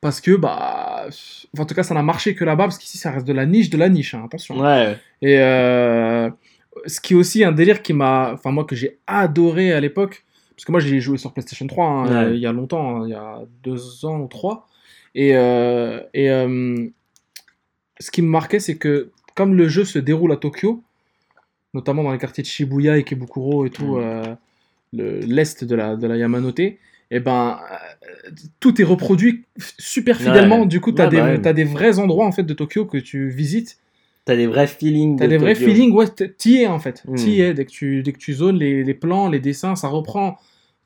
Parce 0.00 0.20
que, 0.20 0.36
bah. 0.36 1.06
en 1.58 1.64
tout 1.66 1.74
cas, 1.74 1.82
ça 1.82 1.94
n'a 1.94 2.02
marché 2.02 2.36
que 2.36 2.44
là-bas, 2.44 2.64
parce 2.64 2.78
qu'ici, 2.78 2.98
ça 2.98 3.10
reste 3.10 3.26
de 3.26 3.32
la 3.32 3.44
niche 3.46 3.70
de 3.70 3.76
la 3.76 3.88
niche, 3.88 4.14
hein, 4.14 4.22
attention. 4.24 4.56
Ouais, 4.60 4.96
Et 5.20 5.40
euh, 5.40 6.30
ce 6.86 7.00
qui 7.00 7.14
est 7.14 7.16
aussi 7.16 7.42
un 7.42 7.50
délire 7.50 7.82
qui 7.82 7.92
m'a. 7.92 8.30
Enfin, 8.34 8.52
moi, 8.52 8.64
que 8.64 8.76
j'ai 8.76 8.98
adoré 9.08 9.72
à 9.72 9.80
l'époque. 9.80 10.24
Parce 10.54 10.64
que 10.64 10.70
moi, 10.70 10.80
j'ai 10.80 11.00
joué 11.00 11.18
sur 11.18 11.32
PlayStation 11.32 11.66
3 11.66 11.86
hein, 11.86 12.06
euh, 12.26 12.34
il 12.34 12.40
y 12.40 12.46
a 12.46 12.52
longtemps, 12.52 12.98
hein, 13.02 13.02
il 13.06 13.10
y 13.10 13.14
a 13.14 13.40
deux 13.64 14.04
ans 14.04 14.20
ou 14.20 14.28
trois. 14.28 14.67
Et, 15.20 15.32
euh, 15.34 16.00
et 16.14 16.30
euh, 16.30 16.86
ce 17.98 18.10
qui 18.12 18.22
me 18.22 18.28
marquait, 18.28 18.60
c'est 18.60 18.76
que 18.76 19.10
comme 19.34 19.54
le 19.56 19.68
jeu 19.68 19.84
se 19.84 19.98
déroule 19.98 20.30
à 20.32 20.36
Tokyo, 20.36 20.82
notamment 21.74 22.04
dans 22.04 22.12
les 22.12 22.18
quartiers 22.18 22.42
de 22.42 22.48
Shibuya, 22.48 22.92
Ikebukuro 22.94 23.66
et 23.66 23.70
tout, 23.70 23.96
Mm. 23.96 24.00
euh, 24.00 24.22
le- 24.92 25.18
l'est 25.20 25.64
de 25.64 25.74
la, 25.74 25.96
de 25.96 26.06
la 26.06 26.16
Yamanote, 26.16 26.60
et 26.60 27.20
ben, 27.20 27.58
euh, 27.72 28.30
tout 28.60 28.80
est 28.80 28.84
reproduit 28.84 29.42
super 29.78 30.18
fidèlement. 30.18 30.60
Ouais. 30.60 30.66
Du 30.66 30.80
coup, 30.80 30.92
tu 30.92 31.02
as, 31.02 31.06
Ouais, 31.06 31.10
des, 31.10 31.16
bah 31.38 31.48
ouais. 31.48 31.54
des 31.54 31.64
vrais 31.64 31.98
endroits 31.98 32.26
en 32.26 32.32
fait, 32.32 32.44
de 32.44 32.54
Tokyo 32.54 32.84
que 32.86 32.98
tu 32.98 33.28
visites. 33.28 33.78
T'as 34.24 34.36
des 34.36 34.46
vrais 34.46 34.66
feelings. 34.68 35.16
T'as 35.18 35.24
de 35.24 35.30
des 35.30 35.38
vrais 35.38 35.54
feelings, 35.56 35.90
ouais, 35.94 36.06
t'y 36.36 36.58
es 36.62 36.66
en 36.68 36.78
fait. 36.78 37.02
Mm. 37.08 37.14
T'y 37.16 37.40
es 37.40 37.54
dès 37.54 37.64
que 37.64 37.70
tu, 37.70 38.02
dès 38.04 38.12
que 38.12 38.18
tu 38.18 38.34
zones 38.34 38.58
les, 38.58 38.84
les 38.84 38.94
plans, 38.94 39.28
les 39.28 39.40
dessins, 39.40 39.74
ça 39.74 39.88
reprend 39.88 40.38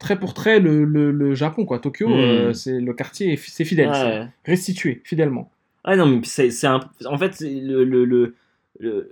trait 0.03 0.19
pour 0.19 0.35
trait 0.35 0.61
le, 0.61 0.85
le, 0.85 1.11
le 1.11 1.35
Japon, 1.35 1.65
quoi. 1.65 1.79
Tokyo, 1.79 2.09
Mm. 2.09 2.13
euh, 2.13 2.53
c'est 2.53 2.79
le 2.81 2.93
quartier, 2.93 3.37
c'est 3.37 3.65
fidèle, 3.65 3.91
c'est 4.45 4.51
restitué 4.51 5.01
fidèlement. 5.05 5.51
Ouais, 5.87 5.97
non, 5.97 6.07
mais 6.07 6.21
c'est, 6.25 6.51
c'est 6.51 6.67
un... 6.67 6.81
en 7.07 7.17
fait, 7.19 7.33
c'est 7.35 7.51
le, 7.51 7.85
le, 7.85 8.05
le, 8.05 8.35
le- 8.79 9.11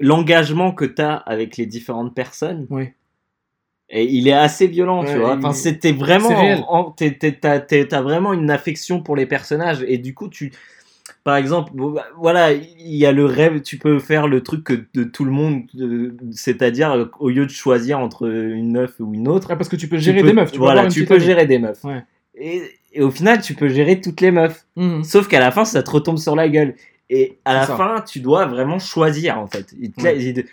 l'engagement 0.00 0.72
que 0.72 0.84
tu 0.84 1.00
as 1.02 1.14
avec 1.14 1.56
les 1.56 1.66
différentes 1.66 2.14
personnes, 2.14 2.66
Oui. 2.70 2.88
et 3.88 4.04
il 4.04 4.28
est 4.28 4.32
assez 4.32 4.66
violent, 4.66 5.04
tu 5.04 5.16
vois. 5.18 5.36
Enfin, 5.36 5.52
c'était 5.52 5.92
vraiment, 5.92 6.28
t'as 6.96 8.02
vraiment 8.02 8.32
une 8.32 8.50
affection 8.50 9.02
pour 9.02 9.16
les 9.16 9.26
personnages, 9.26 9.82
et 9.86 9.98
du 9.98 10.12
coup, 10.14 10.28
tu, 10.28 10.52
par 11.24 11.36
exemple, 11.36 11.72
bah, 11.74 12.04
voilà, 12.18 12.52
il 12.52 12.94
y 12.94 13.06
a 13.06 13.12
le 13.12 13.24
rêve, 13.24 13.62
tu 13.62 13.78
peux 13.78 13.98
faire 13.98 14.28
le 14.28 14.42
truc 14.42 14.62
que 14.64 14.74
de 14.94 15.04
tout 15.04 15.24
le 15.24 15.30
monde, 15.30 15.62
euh, 15.80 16.14
c'est-à-dire 16.32 17.08
au 17.18 17.30
lieu 17.30 17.46
de 17.46 17.50
choisir 17.50 17.98
entre 17.98 18.28
une 18.28 18.72
meuf 18.72 18.94
ou 19.00 19.12
une 19.14 19.26
autre, 19.28 19.48
Ouais, 19.48 19.56
parce 19.56 19.68
que 19.70 19.76
tu 19.76 19.88
peux 19.88 19.96
tu 19.96 20.02
gérer 20.02 20.20
peux- 20.20 20.26
des 20.28 20.32
meufs. 20.34 20.52
Tu 20.52 20.58
peux 20.58 20.64
voilà, 20.64 20.84
une 20.84 20.90
tu 20.90 21.04
peux 21.06 21.14
amie. 21.14 21.24
gérer 21.24 21.46
des 21.46 21.58
meufs. 21.58 21.82
Ouais. 21.84 22.04
Et, 22.36 22.62
et 22.92 23.02
au 23.02 23.10
final, 23.10 23.40
tu 23.40 23.54
peux 23.54 23.68
gérer 23.68 24.00
toutes 24.00 24.20
les 24.20 24.30
meufs. 24.30 24.66
Mhm. 24.76 25.02
Sauf 25.04 25.26
qu'à 25.28 25.40
la 25.40 25.50
fin, 25.50 25.64
ça 25.64 25.82
te 25.82 25.90
retombe 25.90 26.18
sur 26.18 26.36
la 26.36 26.48
gueule. 26.48 26.74
Et 27.16 27.38
à 27.44 27.54
la 27.54 27.66
ça. 27.66 27.76
fin, 27.76 28.00
tu 28.00 28.18
dois 28.20 28.46
vraiment 28.46 28.78
choisir, 28.80 29.38
en 29.38 29.46
fait. 29.46 29.72
Il 29.80 29.92
te 29.92 30.02
Ouais. 30.02 30.18
il- 30.20 30.44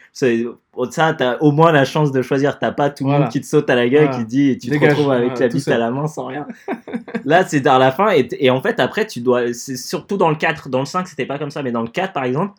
ça, 0.92 1.14
t'as 1.14 1.38
au 1.40 1.52
moins 1.52 1.72
la 1.72 1.86
chance 1.86 2.12
de 2.12 2.22
choisir. 2.22 2.60
T'as 2.60 2.72
pas 2.72 2.90
tout 2.92 3.04
le 3.04 3.10
Voilà. 3.10 3.24
monde 3.26 3.32
qui 3.32 3.42
te 3.42 3.46
saute 3.48 3.68
à 3.70 3.76
la 3.76 3.90
gueule, 3.90 4.04
Voilà. 4.06 4.18
qui 4.20 4.24
te 4.26 4.30
dit, 4.30 4.50
et 4.52 4.58
tu 4.58 4.70
Dégage. 4.70 4.90
te 4.90 4.96
retrouves 4.96 5.12
avec 5.12 5.30
Voilà, 5.32 5.48
la 5.48 5.54
bite 5.54 5.68
à 5.70 5.78
la 5.78 5.90
main 5.92 6.08
sans 6.08 6.26
rien. 6.28 6.46
Là, 7.26 7.46
c'est 7.48 7.62
dans 7.62 7.78
la 7.80 7.92
fin. 7.92 8.12
Et, 8.12 8.28
et 8.40 8.50
en 8.52 8.62
fait, 8.62 8.80
après, 8.80 9.08
tu 9.08 9.22
dois. 9.22 9.54
C'est 9.54 9.76
surtout 9.76 10.18
dans 10.18 10.30
le 10.30 10.36
4. 10.36 10.70
Dans 10.70 10.80
le 10.82 10.86
5, 10.86 11.08
c'était 11.08 11.26
pas 11.26 11.40
comme 11.40 11.50
ça. 11.52 11.64
Mais 11.64 11.72
dans 11.72 11.82
le 11.82 11.88
4, 11.88 12.14
par 12.14 12.26
exemple, 12.26 12.54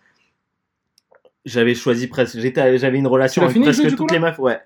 j'avais 1.45 1.75
choisi 1.75 2.07
presque. 2.09 2.39
J'avais 2.39 2.99
une 2.99 3.07
relation 3.07 3.43
avec 3.43 3.53
fini, 3.55 3.65
presque 3.67 3.89
toutes 3.89 3.99
coup, 3.99 4.07
les 4.13 4.19
meufs. 4.19 4.39
Ouais. 4.39 4.59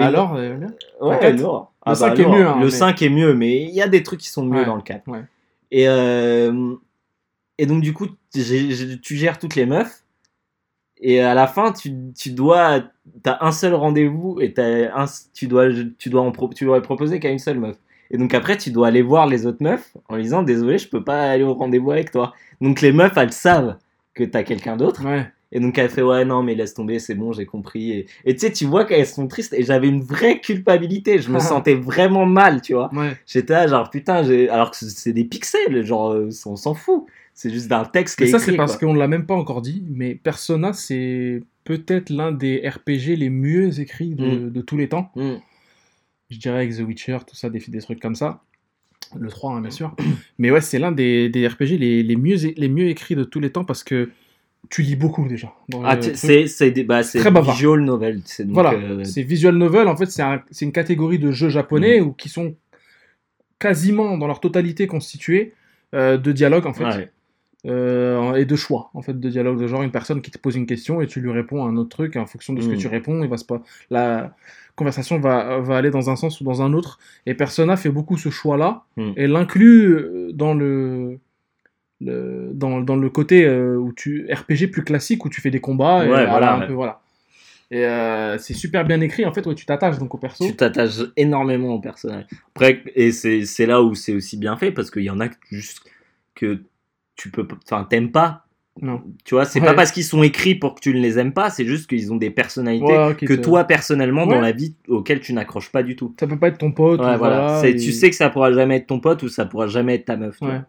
Alors, 0.00 0.34
euh. 0.36 0.56
Ouais, 1.00 1.32
Le 1.32 1.44
Ah 1.84 1.94
cinq 1.96 2.16
bah, 2.16 2.22
est 2.22 2.26
mieux, 2.28 2.46
hein, 2.46 2.56
le 2.60 2.66
mais- 2.66 2.70
5 2.70 3.02
est 3.02 3.08
mieux, 3.08 3.34
mais 3.34 3.62
il 3.62 3.70
y 3.70 3.82
a 3.82 3.88
des 3.88 4.02
trucs 4.04 4.20
qui 4.20 4.28
sont 4.28 4.44
mieux 4.44 4.64
dans 4.64 4.76
le 4.76 4.82
4. 4.82 5.08
ouais. 5.08 5.22
Et, 5.72 5.88
euh, 5.88 6.74
et 7.58 7.66
donc, 7.66 7.82
du 7.82 7.92
coup, 7.92 8.06
tu 8.32 9.16
gères 9.16 9.38
toutes 9.38 9.54
les 9.56 9.66
meufs. 9.66 10.04
Et 11.04 11.20
à 11.20 11.34
la 11.34 11.46
fin, 11.46 11.72
tu, 11.72 11.92
tu 12.16 12.30
dois. 12.30 12.84
T'as 13.22 13.38
un 13.40 13.50
seul 13.52 13.74
rendez-vous 13.74 14.38
et 14.40 14.54
un, 14.94 15.06
tu, 15.34 15.48
dois, 15.48 15.66
tu, 15.98 16.10
dois 16.10 16.22
en 16.22 16.30
pro- 16.30 16.50
tu 16.54 16.64
dois 16.64 16.80
proposer 16.80 17.18
qu'à 17.18 17.30
une 17.30 17.40
seule 17.40 17.58
meuf. 17.58 17.76
Et 18.10 18.18
donc 18.18 18.34
après, 18.34 18.56
tu 18.56 18.70
dois 18.70 18.86
aller 18.88 19.02
voir 19.02 19.26
les 19.26 19.46
autres 19.46 19.62
meufs 19.62 19.96
en 20.08 20.16
lui 20.16 20.22
disant 20.22 20.42
Désolé, 20.44 20.78
je 20.78 20.88
peux 20.88 21.02
pas 21.02 21.30
aller 21.30 21.42
au 21.42 21.54
rendez-vous 21.54 21.90
avec 21.90 22.12
toi. 22.12 22.32
Donc 22.60 22.80
les 22.80 22.92
meufs, 22.92 23.16
elles 23.16 23.32
savent 23.32 23.78
que 24.14 24.22
t'as 24.22 24.44
quelqu'un 24.44 24.76
d'autre. 24.76 25.04
Ouais. 25.04 25.26
Et 25.54 25.60
donc 25.60 25.76
elle 25.76 25.90
fait 25.90 26.00
ouais 26.00 26.24
non 26.24 26.42
mais 26.42 26.54
laisse 26.54 26.72
tomber 26.72 26.98
c'est 26.98 27.14
bon 27.14 27.32
j'ai 27.32 27.44
compris 27.44 28.06
et 28.24 28.34
tu 28.34 28.38
sais 28.38 28.50
tu 28.52 28.64
vois 28.64 28.86
qu'elles 28.86 29.06
sont 29.06 29.28
tristes 29.28 29.52
et 29.52 29.62
j'avais 29.64 29.86
une 29.86 30.00
vraie 30.02 30.40
culpabilité 30.40 31.18
je 31.18 31.30
me 31.30 31.38
sentais 31.40 31.74
vraiment 31.74 32.24
mal 32.24 32.62
tu 32.62 32.72
vois 32.72 32.88
Ouais. 32.94 33.18
j'étais 33.26 33.52
là 33.52 33.66
genre 33.66 33.90
putain 33.90 34.24
alors 34.48 34.70
que 34.70 34.76
c'est 34.78 35.12
des 35.12 35.24
pixels 35.24 35.84
genre 35.84 36.12
euh, 36.12 36.30
on 36.46 36.56
s'en 36.56 36.72
fout 36.72 37.04
c'est 37.34 37.50
juste 37.50 37.68
d'un 37.68 37.84
texte 37.84 38.16
qui 38.18 38.24
Et 38.24 38.26
est 38.26 38.30
ça, 38.30 38.36
écrit, 38.38 38.50
c'est 38.52 38.56
parce 38.56 38.76
qu'on 38.76 38.94
l'a 38.94 39.08
même 39.08 39.26
pas 39.26 39.34
encore 39.34 39.62
dit, 39.62 39.82
mais 39.88 40.14
Persona, 40.14 40.72
c'est 40.72 41.42
peut-être 41.64 42.10
l'un 42.10 42.32
des 42.32 42.68
RPG 42.68 43.16
les 43.16 43.30
mieux 43.30 43.80
écrits 43.80 44.14
de, 44.14 44.48
de 44.48 44.60
tous 44.60 44.76
les 44.76 44.88
temps. 44.88 45.10
Mm. 45.16 45.34
Je 46.30 46.38
dirais 46.38 46.56
avec 46.58 46.76
The 46.76 46.80
Witcher, 46.80 47.18
tout 47.26 47.36
ça, 47.36 47.50
des, 47.50 47.58
des 47.60 47.80
trucs 47.80 48.00
comme 48.00 48.14
ça. 48.14 48.42
Le 49.18 49.28
3, 49.28 49.54
hein, 49.54 49.60
bien 49.60 49.70
sûr. 49.70 49.94
Mais 50.38 50.50
ouais, 50.50 50.60
c'est 50.60 50.78
l'un 50.78 50.92
des, 50.92 51.28
des 51.28 51.46
RPG 51.46 51.78
les, 51.78 52.02
les, 52.02 52.16
mieux, 52.16 52.36
les 52.56 52.68
mieux 52.68 52.88
écrits 52.88 53.14
de 53.16 53.24
tous 53.24 53.40
les 53.40 53.50
temps 53.50 53.64
parce 53.64 53.84
que 53.84 54.10
tu 54.70 54.82
lis 54.82 54.96
beaucoup 54.96 55.26
déjà. 55.28 55.52
dans 55.68 55.82
ah 55.84 55.96
le 55.96 56.02
c'est 56.14 56.46
bah 57.32 57.40
visual 57.42 57.80
novel 57.80 58.22
donc 58.44 58.54
Voilà, 58.54 58.72
euh, 58.74 59.04
c'est 59.04 59.22
visual 59.22 59.56
novel. 59.56 59.88
En 59.88 59.96
fait, 59.96 60.06
c'est 60.06 60.22
un- 60.22 60.42
une 60.60 60.72
catégorie 60.72 61.18
de 61.18 61.30
jeux 61.32 61.48
japonais 61.48 62.00
ou 62.00 62.12
qui 62.12 62.28
sont 62.28 62.54
quasiment 63.58 64.16
dans 64.18 64.26
leur 64.26 64.40
totalité 64.40 64.86
constitués 64.86 65.52
euh, 65.94 66.16
de 66.16 66.32
dialogues 66.32 66.66
en 66.66 66.72
fait. 66.72 66.84
ouais. 66.84 67.10
Euh, 67.66 68.34
et 68.34 68.44
de 68.44 68.56
choix, 68.56 68.90
en 68.94 69.02
fait, 69.02 69.18
de 69.18 69.28
dialogue, 69.28 69.60
de 69.60 69.66
genre 69.66 69.82
une 69.82 69.90
personne 69.92 70.20
qui 70.22 70.30
te 70.30 70.38
pose 70.38 70.56
une 70.56 70.66
question 70.66 71.00
et 71.00 71.06
tu 71.06 71.20
lui 71.20 71.30
réponds 71.30 71.64
à 71.64 71.68
un 71.68 71.76
autre 71.76 71.90
truc, 71.90 72.16
et 72.16 72.18
en 72.18 72.26
fonction 72.26 72.52
de 72.54 72.60
ce 72.60 72.68
que 72.68 72.74
Mm. 72.74 72.78
tu 72.78 72.88
réponds, 72.88 73.22
il 73.22 73.28
va 73.30 73.36
se 73.36 73.44
pas, 73.44 73.62
la 73.90 74.34
conversation 74.74 75.20
va, 75.20 75.60
va 75.60 75.76
aller 75.76 75.90
dans 75.90 76.10
un 76.10 76.16
sens 76.16 76.40
ou 76.40 76.44
dans 76.44 76.62
un 76.62 76.72
autre. 76.72 76.98
Et 77.26 77.34
Persona 77.34 77.76
fait 77.76 77.90
beaucoup 77.90 78.16
ce 78.16 78.30
choix-là 78.30 78.82
Mm. 78.96 79.12
et 79.16 79.26
l'inclut 79.26 79.92
euh, 79.94 80.30
dans 80.32 80.54
le, 80.54 81.18
le 82.00 82.50
dans, 82.54 82.80
dans 82.80 82.96
le 82.96 83.10
côté 83.10 83.44
euh, 83.44 83.76
où 83.76 83.92
tu 83.92 84.26
RPG 84.32 84.70
plus 84.72 84.82
classique 84.82 85.24
où 85.24 85.28
tu 85.28 85.40
fais 85.40 85.50
des 85.50 85.60
combats 85.60 86.04
et 86.04 86.08
voilà, 86.08 86.26
voilà, 86.30 86.54
un 86.54 86.60
ouais. 86.60 86.66
peu 86.66 86.72
voilà. 86.72 87.00
Et 87.70 87.86
euh, 87.86 88.36
c'est 88.38 88.52
super 88.54 88.84
bien 88.84 89.00
écrit 89.00 89.24
en 89.24 89.32
fait, 89.32 89.46
ouais, 89.46 89.54
tu 89.54 89.64
t'attaches 89.64 89.98
donc 89.98 90.14
au 90.14 90.18
perso. 90.18 90.44
Tu 90.44 90.54
t'attaches 90.54 90.98
énormément 91.16 91.74
au 91.74 91.80
personnage. 91.80 92.26
Après, 92.54 92.82
et 92.94 93.12
c'est 93.12 93.44
c'est 93.46 93.64
là 93.66 93.82
où 93.82 93.94
c'est 93.94 94.12
aussi 94.14 94.36
bien 94.36 94.56
fait 94.58 94.72
parce 94.72 94.90
qu'il 94.90 95.04
y 95.04 95.10
en 95.10 95.20
a 95.20 95.28
que 95.28 95.36
juste 95.50 95.80
que 96.34 96.62
tu 97.16 97.30
peux, 97.30 97.46
enfin, 97.64 97.84
t'aimes 97.88 98.10
pas. 98.12 98.46
Non. 98.80 99.02
Tu 99.26 99.34
vois, 99.34 99.44
c'est 99.44 99.60
Ouais. 99.60 99.66
pas 99.66 99.74
parce 99.74 99.92
qu'ils 99.92 100.04
sont 100.04 100.22
écrits 100.22 100.54
pour 100.54 100.74
que 100.74 100.80
tu 100.80 100.94
ne 100.94 100.98
les 101.00 101.18
aimes 101.18 101.34
pas, 101.34 101.50
c'est 101.50 101.66
juste 101.66 101.86
qu'ils 101.90 102.10
ont 102.10 102.16
des 102.16 102.30
personnalités 102.30 102.86
Ouais, 102.86 103.14
que 103.14 103.34
toi 103.34 103.64
personnellement 103.64 104.26
dans 104.26 104.40
la 104.40 104.52
vie 104.52 104.76
auxquelles 104.88 105.20
tu 105.20 105.34
n'accroches 105.34 105.70
pas 105.70 105.82
du 105.82 105.94
tout. 105.94 106.14
ça 106.18 106.26
peut 106.26 106.38
pas 106.38 106.48
être 106.48 106.56
ton 106.58 106.72
pote. 106.72 106.98
Ou 107.00 107.18
voilà. 107.18 107.60
Et- 107.66 107.76
Tu 107.76 107.92
sais 107.92 108.08
que 108.08 108.16
ça 108.16 108.30
pourra 108.30 108.50
jamais 108.52 108.76
être 108.76 108.86
ton 108.86 108.98
pote 108.98 109.22
ou 109.24 109.28
ça 109.28 109.44
pourra 109.44 109.66
jamais 109.66 109.96
être 109.96 110.06
ta 110.06 110.16
meuf. 110.16 110.38
tu 110.38 110.44
Ouais. 110.46 110.50
vois. 110.52 110.64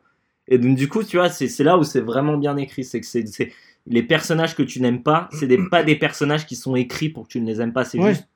Et 0.49 0.57
donc 0.57 0.75
du 0.75 0.89
coup, 0.89 1.01
tu 1.03 1.15
vois, 1.15 1.29
c'est 1.29 1.47
c'est 1.47 1.63
là 1.63 1.77
où 1.77 1.83
c'est 1.83 2.01
vraiment 2.01 2.35
bien 2.37 2.57
écrit, 2.57 2.83
c'est 2.83 2.99
que 2.99 3.05
c'est 3.05 3.25
c'est- 3.25 3.53
les 3.87 4.03
personnages 4.03 4.53
que 4.55 4.63
tu 4.63 4.81
n'aimes 4.81 5.01
pas, 5.03 5.29
c'est 5.31 5.47
des, 5.47 5.57
pas 5.69 5.83
des 5.83 5.95
personnages 5.95 6.45
qui 6.45 6.57
sont 6.57 6.75
écrits 6.75 7.07
pour 7.09 7.23
que 7.23 7.29
tu 7.29 7.39
ne 7.41 7.47
les 7.47 7.61
aimes 7.61 7.71
pas, 7.73 7.85
c'est 7.85 8.01
juste 8.01 8.27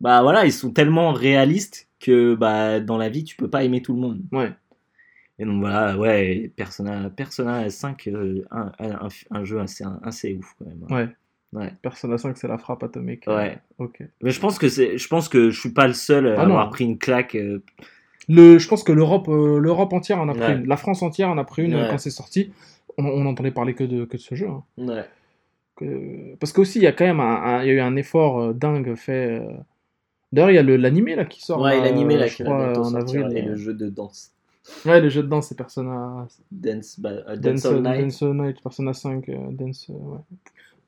bah 0.00 0.22
voilà, 0.22 0.44
ils 0.44 0.52
sont 0.52 0.70
tellement 0.70 1.12
réalistes 1.12 1.88
que 1.98 2.34
bah 2.36 2.78
dans 2.78 2.98
la 2.98 3.08
vie, 3.08 3.24
tu 3.24 3.34
peux 3.34 3.48
pas 3.50 3.64
aimer 3.64 3.82
tout 3.82 3.94
le 3.94 4.00
monde. 4.00 4.20
Ouais. 4.30 4.52
Et 5.38 5.44
donc 5.44 5.60
voilà, 5.60 5.96
ouais, 5.98 6.50
Persona, 6.56 7.10
Persona 7.10 7.68
5, 7.68 8.08
euh, 8.08 8.42
un, 8.50 8.72
un, 8.78 9.08
un 9.30 9.44
jeu 9.44 9.60
assez, 9.60 9.84
assez 10.02 10.34
ouf 10.34 10.54
quand 10.58 10.66
même. 10.66 10.86
Ouais. 10.90 11.08
Ouais. 11.52 11.72
Persona 11.82 12.16
5, 12.18 12.36
c'est 12.36 12.48
la 12.48 12.58
frappe 12.58 12.82
atomique. 12.82 13.24
Ouais. 13.26 13.58
Ok. 13.78 14.02
Mais 14.22 14.30
je 14.30 14.40
pense 14.40 14.58
que 14.58 14.68
c'est, 14.68 14.96
je 14.98 15.08
pense 15.08 15.28
que 15.28 15.50
je 15.50 15.60
suis 15.60 15.70
pas 15.72 15.86
le 15.86 15.92
seul 15.92 16.26
à 16.28 16.32
Ah 16.40 16.46
non. 16.46 16.52
avoir 16.52 16.70
pris 16.70 16.84
une 16.84 16.98
claque. 16.98 17.34
euh, 17.34 17.62
Le, 18.28 18.58
je 18.58 18.66
pense 18.68 18.82
que 18.82 18.92
l'Europe, 18.92 19.28
euh, 19.28 19.58
l'Europe 19.58 19.92
entière 19.92 20.20
en 20.20 20.28
a 20.28 20.34
pris 20.34 20.52
une. 20.54 20.66
La 20.66 20.76
France 20.76 21.02
entière 21.02 21.28
en 21.28 21.38
a 21.38 21.44
pris 21.44 21.64
une 21.64 21.74
euh, 21.74 21.82
Ouais. 21.84 21.88
quand 21.90 21.98
c'est 21.98 22.10
sorti. 22.10 22.50
On, 22.98 23.04
on 23.04 23.26
entendait 23.26 23.50
parler 23.50 23.74
que 23.74 23.84
de, 23.84 24.04
que 24.06 24.16
de 24.16 24.22
ce 24.22 24.34
jeu. 24.34 24.48
hein. 24.48 24.64
Ouais. 24.78 25.04
Que- 25.76 26.34
Parce 26.36 26.52
qu'aussi, 26.52 26.78
il 26.78 26.82
y 26.82 26.86
a 26.86 26.92
quand 26.92 27.04
même 27.04 27.20
un, 27.20 27.62
y 27.62 27.68
a 27.70 27.72
eu 27.74 27.80
un 27.80 27.96
effort 27.96 28.40
euh, 28.40 28.52
dingue 28.54 28.94
fait. 28.94 29.38
euh. 29.40 29.46
D'ailleurs, 30.32 30.50
il 30.50 30.54
y 30.54 30.58
a 30.58 30.62
l'animé 30.78 31.14
là 31.14 31.24
qui 31.26 31.42
sort. 31.44 31.60
Ouais, 31.60 31.78
l'animé 31.80 32.16
là 32.16 32.28
qui 32.28 32.42
va 32.42 32.64
bientôt 32.64 32.80
en 32.80 32.90
sortir, 32.90 33.26
avril. 33.26 33.38
et 33.38 33.42
euh. 33.46 33.50
le 33.50 33.56
jeu 33.56 33.74
de 33.74 33.88
danse. 33.88 34.32
Ouais, 34.84 35.00
le 35.00 35.08
jeu 35.08 35.22
de 35.22 35.28
danse, 35.28 35.48
c'est 35.48 35.56
Persona. 35.56 36.26
Dance, 36.50 36.98
bah, 36.98 37.10
euh, 37.28 37.36
Dance, 37.36 37.62
Dance, 37.62 37.66
All 37.66 37.82
Night. 37.82 38.00
Dance 38.02 38.22
All 38.22 38.34
Night, 38.34 38.62
Persona 38.62 38.92
5, 38.92 39.28
euh, 39.28 39.34
Dance. 39.52 39.86
euh, 39.90 39.92
ouais. 39.94 40.18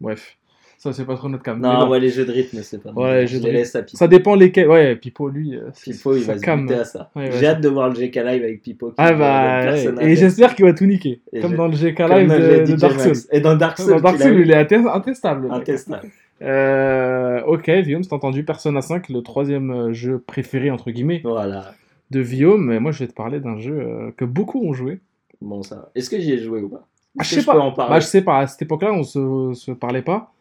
Bref, 0.01 0.37
ça 0.79 0.93
c'est 0.93 1.05
pas 1.05 1.17
trop 1.17 1.29
notre 1.29 1.43
cam. 1.43 1.61
Non, 1.61 1.87
bon, 1.87 1.91
ouais, 1.91 2.01
les 2.01 2.09
jeux 2.09 2.25
de 2.25 2.33
rythme, 2.33 2.59
c'est 2.63 2.83
pas 2.83 2.91
Ouais, 2.93 3.23
les 3.23 3.27
Je 3.27 3.35
jeux 3.35 3.41
de 3.41 3.47
les 3.47 3.53
laisse 3.53 3.75
à 3.77 3.83
Pipo. 3.83 3.97
Ça 3.99 4.07
dépend 4.09 4.35
lesquels. 4.37 4.69
Ouais, 4.69 4.95
Pipo, 4.97 5.29
lui. 5.29 5.59
c'est- 5.75 5.93
Pipo, 5.93 6.15
il 6.17 6.23
va 6.25 6.37
se 6.39 6.43
cam. 6.43 6.69
à 6.71 6.85
ça. 6.85 7.11
Ouais, 7.17 7.31
J'ai 7.33 7.47
hâte 7.47 7.61
de 7.61 7.69
voir 7.69 7.89
le 7.89 7.95
GK 7.95 8.17
Live 8.17 8.43
avec 8.45 8.63
Pipo. 8.63 8.93
Ah 8.97 9.13
bah, 9.13 9.73
ouais. 9.73 10.11
et 10.11 10.17
j'espère 10.17 10.55
qu'il 10.55 10.65
va 10.65 10.73
tout 10.73 10.87
niquer. 10.87 11.21
Et 11.33 11.41
comme 11.41 11.53
je- 11.53 11.57
dans 11.57 11.67
le 11.69 11.75
GK 11.77 11.99
Live 12.01 12.29
de, 12.31 12.71
de 12.73 12.77
Dark 12.77 13.01
Souls. 13.01 13.13
Et 13.33 13.41
dans 13.41 13.57
Dark 13.57 13.79
Souls, 13.79 13.91
Dans 13.91 14.01
Dark 14.01 14.21
Souls, 14.21 14.41
il 14.41 14.51
est 14.51 14.73
intestable. 14.87 15.49
Intestable. 15.51 16.09
Euh, 16.43 17.41
ok, 17.47 17.69
Guillaume, 17.83 18.03
c'est 18.05 18.13
entendu. 18.13 18.45
Persona 18.45 18.81
5, 18.81 19.09
le 19.09 19.23
troisième 19.23 19.93
jeu 19.93 20.19
préféré, 20.25 20.71
entre 20.71 20.91
guillemets, 20.91 21.21
Voilà. 21.25 21.75
De 22.11 22.23
Guillaume. 22.23 22.65
Mais 22.67 22.81
moi, 22.81 22.93
je 22.93 23.01
vais 23.01 23.09
te 23.09 23.15
parler 23.15 23.41
d'un 23.41 23.59
jeu 23.59 23.79
euh, 23.81 24.11
que 24.17 24.25
beaucoup 24.25 24.61
ont 24.65 24.73
joué. 24.73 25.01
Bon, 25.41 25.63
ça. 25.63 25.91
Est-ce 25.95 26.11
que 26.11 26.19
j'y 26.19 26.33
ai 26.33 26.39
joué 26.39 26.61
ou 26.63 26.69
pas? 26.69 26.87
Ah, 27.19 27.23
je 27.23 27.35
sais 27.37 27.45
pas. 27.45 27.59
en 27.59 27.73
Bah, 27.73 28.01
je 28.01 28.07
sais 28.07 28.23
pas. 28.23 28.41
À 28.41 28.47
cette 28.47 28.63
époque-là, 28.63 28.93
on 28.93 29.03
se, 29.03 29.53
se 29.55 29.73
parlait 29.73 30.03
pas. 30.03 30.33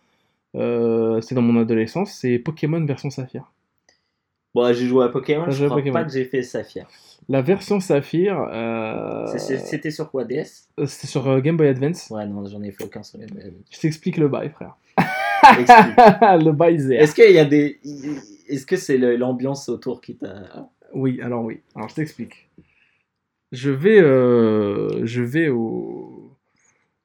Euh, 0.56 1.22
c'est 1.22 1.36
dans 1.36 1.42
mon 1.42 1.60
adolescence. 1.60 2.12
C'est 2.14 2.40
Pokémon 2.40 2.84
version 2.86 3.10
Saphir. 3.10 3.52
Bon, 4.56 4.74
j'ai 4.74 4.88
joué 4.88 5.06
à 5.06 5.10
Pokémon, 5.10 5.46
je 5.50 5.66
crois 5.66 5.78
Pokémon. 5.78 5.94
pas 5.94 6.04
que 6.06 6.12
j'ai 6.12 6.26
fait 6.26 6.42
Saphir. 6.42 6.88
La 7.30 7.42
version 7.42 7.80
Saphir, 7.80 8.40
euh, 8.52 9.26
C'était 9.38 9.92
sur 9.92 10.10
quoi 10.10 10.24
DS? 10.24 10.68
c'était 10.86 11.08
sur 11.08 11.28
euh, 11.28 11.42
Game 11.42 11.58
Boy 11.58 11.68
Advance. 11.68 12.10
Ouais, 12.10 12.26
non, 12.26 12.46
j'en 12.46 12.64
ai 12.64 12.72
fait 12.72 12.86
aucun 12.86 13.04
sur 13.04 13.20
les 13.20 13.28
Je 13.70 13.80
t'explique 13.80 14.18
le 14.18 14.30
bail, 14.30 14.50
frère. 14.50 14.76
Le 16.44 16.52
bail. 16.52 16.92
Est-ce 16.94 17.14
qu'il 17.14 17.32
y 17.32 17.38
a 17.40 17.46
des. 17.46 17.80
Est-ce 18.48 18.66
que 18.66 18.78
c'est 18.78 18.98
l'ambiance 18.98 19.70
autour 19.70 20.02
qui 20.02 20.16
t'a. 20.16 20.70
Oui, 20.94 21.22
alors 21.22 21.44
oui. 21.44 21.62
Alors 21.76 21.90
je 21.90 21.96
t'explique. 21.96 22.50
Je 23.52 23.70
vais, 23.72 24.00
euh, 24.02 25.06
je 25.06 25.22
vais 25.22 25.50
au. 25.50 26.32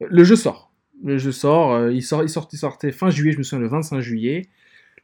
Le 0.00 0.24
jeu 0.24 0.36
sort. 0.36 0.72
Le 1.04 1.18
jeu 1.18 1.32
sort. 1.32 1.72
euh, 1.74 1.92
il 1.92 2.02
sort, 2.02 2.22
il 2.22 2.28
sort, 2.28 2.48
sortait 2.52 2.92
fin 2.92 3.10
juillet. 3.10 3.32
Je 3.32 3.38
me 3.38 3.42
souviens 3.42 3.60
le 3.62 3.68
25 3.68 4.00
juillet. 4.00 4.48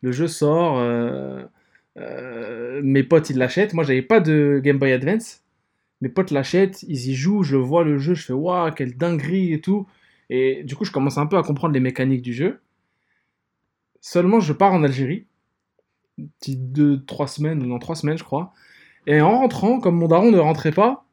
Le 0.03 0.12
jeu 0.12 0.29
sort. 0.29 0.79
euh, 0.79 1.45
mes 2.83 3.03
potes 3.03 3.31
ils 3.31 3.39
l'achètent. 3.39 3.74
Moi 3.74 3.85
j'avais 3.85 4.03
pas 4.03 4.20
de 4.20 4.61
Game 4.62 4.79
Boy 4.79 4.93
Advance. 4.93 5.43
Mes 6.03 6.09
potes 6.09 6.31
l'achètent, 6.31 6.83
ils 6.85 7.09
y 7.11 7.14
jouent. 7.14 7.43
Je 7.43 7.57
vois 7.57 7.85
le 7.85 7.99
jeu, 7.99 8.14
je 8.14 8.24
fais 8.24 8.33
waouh 8.33 8.70
quelle 8.72 8.97
dinguerie 8.97 9.53
et 9.55 9.61
tout. 9.61 9.87
Et 10.31 10.62
du 10.64 10.76
coup 10.76 10.85
je 10.85 10.93
commence 10.93 11.18
un 11.18 11.26
peu 11.26 11.37
à 11.39 11.43
comprendre 11.43 11.74
les 11.74 11.81
mécaniques 11.81 12.22
du 12.22 12.33
jeu. 12.35 12.61
Seulement 14.01 14.41
je 14.41 14.53
pars 14.53 14.72
en 14.72 14.83
Algérie. 14.83 15.26
Petit 16.41 16.57
deux, 16.57 17.05
trois 17.05 17.29
semaines 17.29 17.62
ou 17.62 17.66
non 17.66 17.79
trois 17.79 17.95
semaines 17.97 18.18
je 18.18 18.24
crois. 18.24 18.53
Et 19.09 19.21
en 19.21 19.39
rentrant, 19.39 19.81
comme 19.81 19.97
mon 19.97 20.07
daron 20.07 20.31
ne 20.31 20.39
rentrait 20.39 20.71
pas, 20.71 21.05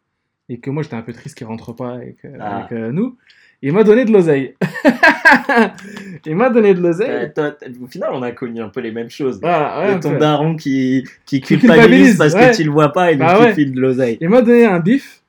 et 0.50 0.60
que 0.60 0.70
moi 0.70 0.84
j'étais 0.84 0.96
un 0.96 1.02
peu 1.02 1.14
triste 1.14 1.36
qu'il 1.38 1.48
rentre 1.48 1.74
pas 1.74 1.94
avec, 1.94 2.18
Ah. 2.40 2.58
avec, 2.58 2.72
euh, 2.74 2.92
nous, 2.92 3.18
il 3.62 3.74
m'a 3.74 3.84
donné 3.84 4.06
de 4.06 4.12
l'oseille. 4.12 4.54
il 6.26 6.36
m'a 6.36 6.50
donné 6.50 6.74
de 6.74 6.82
l'oseille. 6.82 7.32
Euh, 7.38 7.52
au 7.82 7.88
final, 7.88 8.10
on 8.14 8.22
a 8.22 8.32
connu 8.32 8.62
un 8.62 8.70
peu 8.70 8.82
les 8.82 8.92
mêmes 8.92 9.10
choses. 9.10 9.40
Voilà, 9.42 9.80
ouais, 9.80 9.88
De 9.92 9.94
un 9.96 10.00
ton 10.00 10.18
daron 10.18 10.56
qui, 10.56 11.06
qui 11.26 11.42
culpabilise, 11.42 12.18
parce 12.18 12.34
ouais. 12.34 12.52
que 12.52 12.56
tu 12.58 12.64
le 12.64 12.72
vois 12.72 12.90
pas 12.94 13.12
et 13.12 13.16
donc 13.16 13.28
Bah 13.28 13.40
ouais. 13.40 13.54
files 13.54 13.74
de 13.74 13.80
l'oseille. 13.82 14.18
Il 14.22 14.30
m'a 14.30 14.42
donné 14.42 14.66
un 14.66 14.80
bif. 14.80 15.22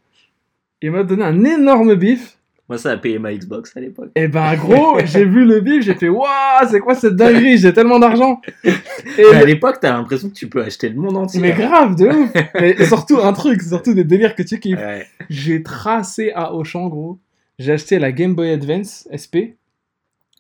Il 0.83 0.91
m'a 0.91 1.05
donné 1.05 1.23
un 1.23 1.45
énorme 1.45 1.95
bif. 1.95 2.36
Moi, 2.69 2.79
ça 2.79 2.91
a 2.91 2.97
payé 2.97 3.19
ma 3.21 3.33
Xbox 3.33 3.77
à 3.77 3.81
l'époque. 3.81 4.11
Et 4.17 4.27
ben 4.27 4.55
gros, 4.57 4.99
j'ai 5.05 5.25
vu 5.25 5.45
le 5.45 5.61
bif, 5.61 5.85
j'ai 5.85 5.95
fait 5.95 6.09
waouh, 6.09 6.27
c'est 6.69 6.81
quoi 6.81 6.97
cette 6.97 7.15
dinguerie? 7.15 7.59
J'ai 7.59 7.73
tellement 7.73 8.01
d'argent. 8.01 8.41
Et 8.65 9.25
à 9.35 9.45
l'époque, 9.45 9.77
t'as 9.81 9.93
l'impression 9.93 10.29
que 10.29 10.35
tu 10.35 10.49
peux 10.49 10.63
acheter 10.63 10.89
le 10.89 10.97
monde 10.97 11.17
entier. 11.17 11.41
Mais 11.41 11.53
grave, 11.53 11.95
de 11.95 12.07
ouf. 12.09 12.31
Mais 12.61 12.85
surtout 12.87 13.19
un 13.21 13.33
truc, 13.33 13.63
surtout 13.63 13.95
des 13.95 14.03
délires 14.05 14.35
que 14.35 14.43
tu 14.43 14.59
kiffes. 14.59 14.79
Ouais. 14.79 15.07
J'ai 15.31 15.63
tracé 15.63 16.33
à 16.35 16.53
Auchan, 16.55 16.89
gros. 16.89 17.19
J'ai 17.59 17.73
acheté 17.73 17.99
la 18.01 18.11
Game 18.11 18.35
Boy 18.35 18.51
Advance 18.51 19.09
SP. 19.15 19.55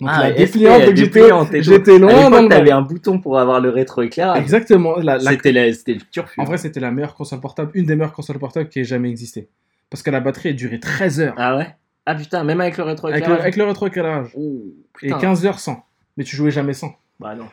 Donc 0.00 0.10
Ah, 0.12 0.24
la 0.24 0.32
dépliante, 0.32 0.84
donc 0.84 0.94
j'étais 0.96 1.20
et 1.54 1.62
j'étais 1.62 1.94
À 1.94 1.98
loin 1.98 2.42
le 2.42 2.48
t'avais 2.48 2.70
un 2.72 2.82
bouton 2.82 3.18
pour 3.18 3.38
avoir 3.38 3.60
le 3.60 3.70
rétroéclairage. 3.70 4.42
Exactement. 4.42 4.96
La, 4.98 5.16
la- 5.16 5.30
C'était 5.30 5.52
la- 5.52 5.72
c'était 5.72 5.94
le 5.94 6.00
turfu. 6.10 6.38
En 6.38 6.44
vrai, 6.44 6.58
c'était 6.58 6.80
la 6.80 6.90
meilleure 6.90 7.14
console 7.14 7.40
portable, 7.40 7.70
une 7.72 7.86
des 7.86 7.96
meilleures 7.96 8.12
consoles 8.12 8.38
portables 8.38 8.68
qui 8.68 8.80
ait 8.80 8.84
jamais 8.84 9.08
existé. 9.08 9.48
Parce 9.88 10.02
que 10.02 10.10
la 10.10 10.20
batterie 10.20 10.50
a 10.50 10.52
duré 10.52 10.80
13 10.80 11.20
heures. 11.20 11.34
Ah 11.38 11.56
ouais? 11.56 11.68
Ah 12.06 12.14
putain, 12.14 12.44
même 12.44 12.60
avec 12.60 12.76
le 12.78 12.84
avec, 12.84 13.00
le, 13.02 13.08
rétroéclairage 13.08 13.40
avec 13.40 13.56
le 13.56 13.64
rétroéclairage. 13.64 14.30
Ouh, 14.36 14.74
Et 15.02 15.06
putain. 15.08 15.18
15 15.18 15.44
heures 15.46 15.58
sans. 15.58 15.84
Mais 16.16 16.24
tu 16.24 16.36
jouais 16.36 16.50
jamais 16.52 16.72
sans. 16.72 16.94
Bah 17.20 17.34
non. 17.34 17.46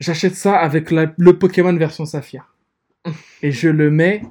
J'achète 0.00 0.34
ça 0.34 0.56
avec 0.56 0.90
la- 0.90 1.12
le 1.16 1.38
Pokémon 1.38 1.74
version 1.76 2.04
Saphir. 2.04 2.54
et 3.42 3.50
je 3.50 3.68
le 3.68 3.90
mets. 3.90 4.22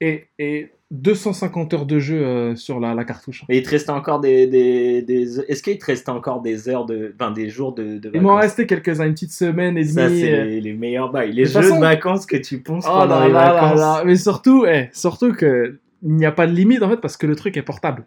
Et, 0.00 0.26
et 0.38 0.72
250 0.90 1.74
heures 1.74 1.86
de 1.86 1.98
jeu 1.98 2.24
euh, 2.24 2.54
sur 2.54 2.78
la, 2.80 2.94
la 2.94 3.04
cartouche. 3.04 3.44
Mais 3.48 3.58
il 3.58 3.62
te 3.62 3.70
restait 3.70 3.90
encore 3.90 4.20
des. 4.20 4.46
des, 4.46 5.02
des... 5.02 5.40
Est-ce 5.50 5.62
qu'il 5.62 5.78
te 5.78 5.86
restait 5.86 6.10
encore 6.10 6.42
des 6.42 6.68
heures 6.68 6.84
de. 6.86 7.14
Enfin, 7.18 7.30
des 7.32 7.48
jours 7.48 7.74
de, 7.74 7.98
de 7.98 8.10
Il 8.14 8.20
m'en 8.20 8.36
restait 8.36 8.66
quelques-uns, 8.66 9.06
une 9.06 9.14
petite 9.14 9.32
semaine 9.32 9.76
et 9.78 9.82
demie. 9.82 9.92
Ça, 9.94 10.08
c'est 10.10 10.32
euh, 10.34 10.44
les, 10.44 10.60
les 10.60 10.72
meilleurs 10.74 11.10
bails. 11.10 11.32
Les 11.32 11.42
De 11.44 11.48
jeux 11.48 11.62
façon- 11.62 11.76
de 11.76 11.80
vacances 11.80 12.26
que 12.26 12.36
tu 12.36 12.60
ponces 12.60 12.84
Oh 12.86 12.92
pendant 12.92 13.20
là 13.20 13.26
les 13.26 13.32
là 13.32 13.52
vacances. 13.52 13.78
là. 13.80 14.02
Mais 14.04 14.16
surtout, 14.16 14.64
eh, 14.66 14.90
surtout 14.92 15.32
que 15.32 15.78
il 16.02 16.14
n'y 16.14 16.26
a 16.26 16.32
pas 16.32 16.46
de 16.46 16.52
limite 16.52 16.82
en 16.82 16.90
fait 16.90 16.98
parce 17.00 17.16
que 17.16 17.26
le 17.26 17.34
truc 17.34 17.56
est 17.56 17.62
portable. 17.62 18.06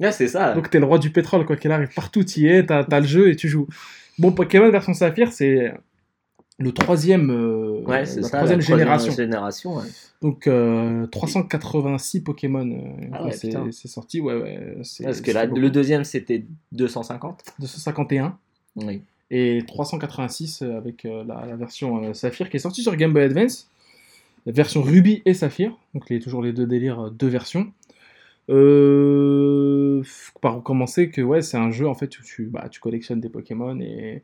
Ouais, 0.00 0.12
c'est 0.12 0.28
ça. 0.28 0.52
Donc 0.54 0.68
t'es 0.70 0.78
le 0.78 0.84
roi 0.86 0.98
du 0.98 1.10
pétrole 1.10 1.44
quoi 1.46 1.56
qu'il 1.56 1.70
arrive. 1.72 1.88
Partout 1.94 2.22
tu 2.24 2.40
y 2.40 2.46
es, 2.48 2.66
t'as 2.66 2.82
as 2.90 3.00
le 3.00 3.06
jeu 3.06 3.30
et 3.30 3.36
tu 3.36 3.48
joues. 3.48 3.66
Bon, 4.18 4.32
Pokémon 4.32 4.70
version 4.70 4.92
Saphir, 4.94 5.32
c'est 5.32 5.72
le 6.58 6.72
troisième, 6.72 7.30
euh, 7.30 7.82
ouais, 7.86 8.00
la 8.00 8.06
ça. 8.06 8.20
troisième 8.38 8.60
la 8.60 8.64
génération. 8.64 9.12
génération, 9.12 9.76
ouais. 9.76 9.84
Donc 10.22 10.46
euh, 10.46 11.06
386 11.08 12.20
Pokémon. 12.20 12.66
euh, 12.66 13.06
Ah 13.12 13.24
ouais, 13.26 13.32
c'est 13.32 13.88
sorti, 13.88 14.20
ouais, 14.20 14.74
Parce 15.02 15.20
que 15.20 15.30
là, 15.32 15.44
le 15.46 15.70
deuxième, 15.70 16.04
c'était 16.04 16.44
250. 16.72 17.42
251 17.58 18.38
Oui. 18.76 19.02
et 19.30 19.62
386 19.66 20.62
euh, 20.62 20.76
avec 20.78 21.04
euh, 21.04 21.24
la, 21.26 21.44
la 21.46 21.56
version 21.56 22.02
euh, 22.04 22.12
Saphir 22.14 22.48
qui 22.48 22.56
est 22.56 22.60
sortie 22.60 22.82
sur 22.82 22.96
Game 22.96 23.12
Boy 23.12 23.24
Advance. 23.24 23.68
La 24.46 24.52
version 24.52 24.80
Ruby 24.80 25.22
et 25.26 25.34
Saphir, 25.34 25.76
donc 25.92 26.08
les, 26.08 26.20
toujours 26.20 26.40
les 26.42 26.52
deux 26.52 26.66
délires, 26.66 27.00
euh, 27.06 27.10
deux 27.10 27.26
versions. 27.28 27.66
Euh, 28.48 30.02
par 30.40 30.62
commencer 30.62 31.10
que 31.10 31.20
ouais, 31.20 31.42
c'est 31.42 31.56
un 31.56 31.70
jeu 31.70 31.88
en 31.88 31.94
fait 31.94 32.18
où 32.18 32.22
tu, 32.22 32.46
bah, 32.46 32.68
tu 32.70 32.80
collectionnes 32.80 33.20
des 33.20 33.28
Pokémon 33.28 33.78
et, 33.80 34.22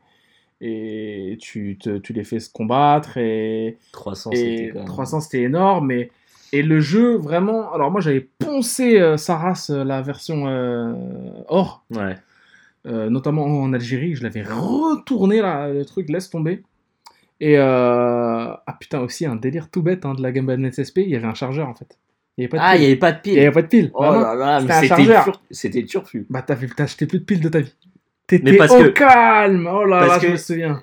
et 0.61 1.37
tu, 1.41 1.77
te- 1.77 1.97
tu 1.97 2.13
les 2.13 2.23
fais 2.23 2.39
se 2.39 2.49
combattre 2.51 3.17
et, 3.17 3.77
300, 3.91 4.31
c'était 4.31 4.67
et 4.67 4.69
quand 4.73 4.79
même. 4.79 4.85
300 4.87 5.19
c'était 5.21 5.41
énorme 5.43 5.87
mais 5.87 6.11
Et 6.53 6.61
le 6.63 6.79
jeu, 6.81 7.15
vraiment. 7.17 7.73
Alors, 7.73 7.91
moi, 7.91 7.99
j'avais 8.01 8.21
poncé 8.21 8.99
euh, 8.99 9.17
sa 9.17 9.37
race, 9.37 9.71
euh, 9.71 9.83
la 9.83 10.01
version 10.03 10.47
euh, 10.47 10.93
or, 11.47 11.83
Ouais. 11.89 12.15
euh, 12.85 13.09
notamment 13.09 13.45
en 13.45 13.73
Algérie. 13.73 14.15
Je 14.15 14.23
l'avais 14.23 14.43
retourné, 14.43 15.41
là, 15.41 15.69
le 15.69 15.85
truc, 15.85 16.09
laisse 16.09 16.29
tomber. 16.29 16.63
Et. 17.39 17.57
Ah 17.57 18.77
putain, 18.79 19.01
aussi, 19.01 19.25
un 19.25 19.35
délire 19.35 19.69
tout 19.69 19.81
bête 19.83 20.05
hein, 20.05 20.13
de 20.15 20.21
la 20.21 20.31
Game 20.31 20.45
Boy 20.45 20.55
Advance 20.55 20.79
SP, 20.79 20.99
il 21.03 21.09
y 21.09 21.15
avait 21.15 21.27
un 21.27 21.33
chargeur 21.33 21.67
en 21.69 21.75
fait. 21.75 21.97
Il 22.37 22.41
n'y 22.41 22.45
avait 22.45 22.49
pas 22.49 22.57
de 22.57 22.63
Ah, 22.63 22.75
il 22.75 22.79
pile. 22.79 22.81
n'y 22.81 22.85
avait 22.87 22.99
pas 22.99 23.11
de 23.11 23.19
Il 23.25 23.33
y 23.33 23.39
avait 23.39 23.45
pile. 23.45 23.53
pas 23.53 23.61
de 23.61 23.67
pile. 23.67 23.91
Oh 23.93 24.03
là 24.03 24.35
là, 24.35 25.29
C'était 25.51 25.83
turfu. 25.85 26.25
Bah, 26.29 26.41
t'as 26.41 26.55
acheté 26.83 27.05
plus 27.05 27.19
de 27.19 27.23
piles 27.25 27.41
de 27.41 27.49
ta 27.49 27.59
vie. 27.59 27.73
T'étais 28.25 28.59
au 28.59 28.65
que- 28.67 28.87
calme. 28.89 29.69
Oh 29.71 29.83
là 29.85 29.99
parce 29.99 30.09
là, 30.13 30.19
je 30.19 30.27
que- 30.27 30.31
me 30.31 30.37
souviens. 30.37 30.81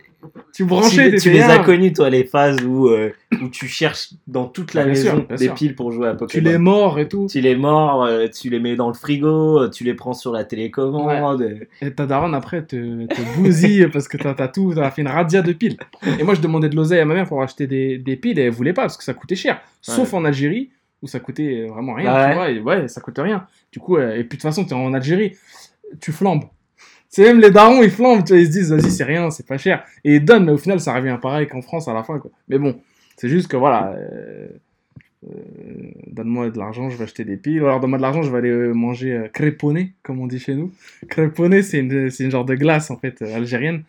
Tu 0.54 0.66
branchais, 0.66 1.12
tu, 1.12 1.16
tu 1.16 1.30
les 1.30 1.40
as 1.40 1.54
bien. 1.56 1.64
connus, 1.64 1.94
toi, 1.94 2.10
les 2.10 2.24
phases 2.24 2.62
où, 2.62 2.88
euh, 2.88 3.10
où 3.42 3.48
tu 3.48 3.66
cherches 3.66 4.10
dans 4.26 4.44
toute 4.44 4.74
la 4.74 4.82
Bien 4.84 4.92
maison 4.92 5.10
sûr, 5.16 5.26
bien 5.26 5.36
des 5.36 5.44
sûr. 5.46 5.54
piles 5.54 5.74
pour 5.74 5.92
jouer 5.92 6.08
à 6.08 6.10
Tu 6.10 6.18
Pokémon. 6.18 6.50
les 6.50 6.58
morts 6.58 6.98
et 6.98 7.08
tout. 7.08 7.26
Tu 7.30 7.40
les 7.40 7.56
mords, 7.56 8.04
euh, 8.04 8.26
tu 8.28 8.50
les 8.50 8.60
mets 8.60 8.76
dans 8.76 8.88
le 8.88 8.92
frigo, 8.94 9.62
euh, 9.62 9.70
tu 9.70 9.82
les 9.82 9.94
prends 9.94 10.12
sur 10.12 10.30
la 10.32 10.44
télécommande. 10.44 11.60
Et 11.80 11.90
ta 11.94 12.04
daronne 12.04 12.34
après 12.34 12.62
te, 12.66 13.06
te 13.06 13.36
bousille 13.38 13.88
parce 13.90 14.08
que 14.08 14.18
t'as 14.18 14.34
t'as 14.34 14.48
tout, 14.48 14.74
t'as 14.74 14.90
fait 14.90 15.00
une 15.00 15.08
radia 15.08 15.40
de 15.40 15.52
piles. 15.54 15.78
Et 16.18 16.22
moi 16.22 16.34
je 16.34 16.42
demandais 16.42 16.68
de 16.68 16.76
l'oseille 16.76 17.00
à 17.00 17.06
ma 17.06 17.14
mère 17.14 17.26
pour 17.26 17.42
acheter 17.42 17.66
des, 17.66 17.96
des 17.96 18.16
piles 18.16 18.38
et 18.38 18.42
elle 18.42 18.50
voulait 18.52 18.74
pas 18.74 18.82
parce 18.82 18.98
que 18.98 19.04
ça 19.04 19.14
coûtait 19.14 19.36
cher. 19.36 19.60
Sauf 19.80 20.12
en 20.12 20.26
Algérie 20.26 20.68
où 21.02 21.06
ça 21.06 21.20
coûtait 21.20 21.66
vraiment 21.66 21.94
rien. 21.94 22.28
Tu 22.28 22.34
vois, 22.34 22.50
et 22.50 22.60
ouais, 22.60 22.88
ça 22.88 23.00
coûtait 23.00 23.22
rien. 23.22 23.46
Du 23.72 23.78
coup, 23.78 23.96
euh, 23.96 24.14
et 24.14 24.24
puis 24.24 24.24
de 24.24 24.28
toute 24.30 24.42
façon, 24.42 24.64
t'es 24.64 24.74
en 24.74 24.92
Algérie, 24.92 25.36
tu 26.00 26.12
flambes. 26.12 26.44
C'est 27.08 27.24
même 27.24 27.40
les 27.40 27.50
darons, 27.50 27.82
ils 27.82 27.90
flambent, 27.90 28.24
tu 28.24 28.32
vois, 28.32 28.40
ils 28.40 28.46
se 28.46 28.52
disent, 28.52 28.72
vas-y, 28.72 28.90
c'est 28.90 29.04
rien, 29.04 29.30
c'est 29.30 29.46
pas 29.46 29.58
cher. 29.58 29.84
Et 30.04 30.16
ils 30.16 30.24
donnent, 30.24 30.44
mais 30.44 30.52
au 30.52 30.58
final, 30.58 30.78
ça 30.78 30.94
revient 30.94 31.18
pareil 31.20 31.48
qu'en 31.48 31.60
France 31.60 31.88
à 31.88 31.92
la 31.92 32.04
fin, 32.04 32.18
quoi. 32.20 32.30
Mais 32.48 32.58
bon, 32.58 32.80
c'est 33.16 33.28
juste 33.28 33.48
que 33.48 33.56
voilà, 33.56 33.94
euh, 33.96 34.48
euh, 35.26 35.30
donne-moi 36.06 36.50
de 36.50 36.58
l'argent, 36.58 36.88
je 36.88 36.96
vais 36.96 37.04
acheter 37.04 37.24
des 37.24 37.36
piles. 37.36 37.58
Alors 37.58 37.80
donne-moi 37.80 37.98
de 37.98 38.02
l'argent, 38.02 38.22
je 38.22 38.30
vais 38.30 38.38
aller 38.38 38.52
manger 38.72 39.12
euh, 39.12 39.28
crêponné, 39.28 39.92
comme 40.04 40.20
on 40.20 40.28
dit 40.28 40.38
chez 40.38 40.54
nous. 40.54 40.72
Crêponné, 41.08 41.62
c'est 41.62 41.80
une, 41.80 42.10
c'est 42.10 42.24
une 42.24 42.30
genre 42.30 42.44
de 42.44 42.54
glace, 42.54 42.90
en 42.92 42.96
fait, 42.96 43.22
algérienne. 43.22 43.82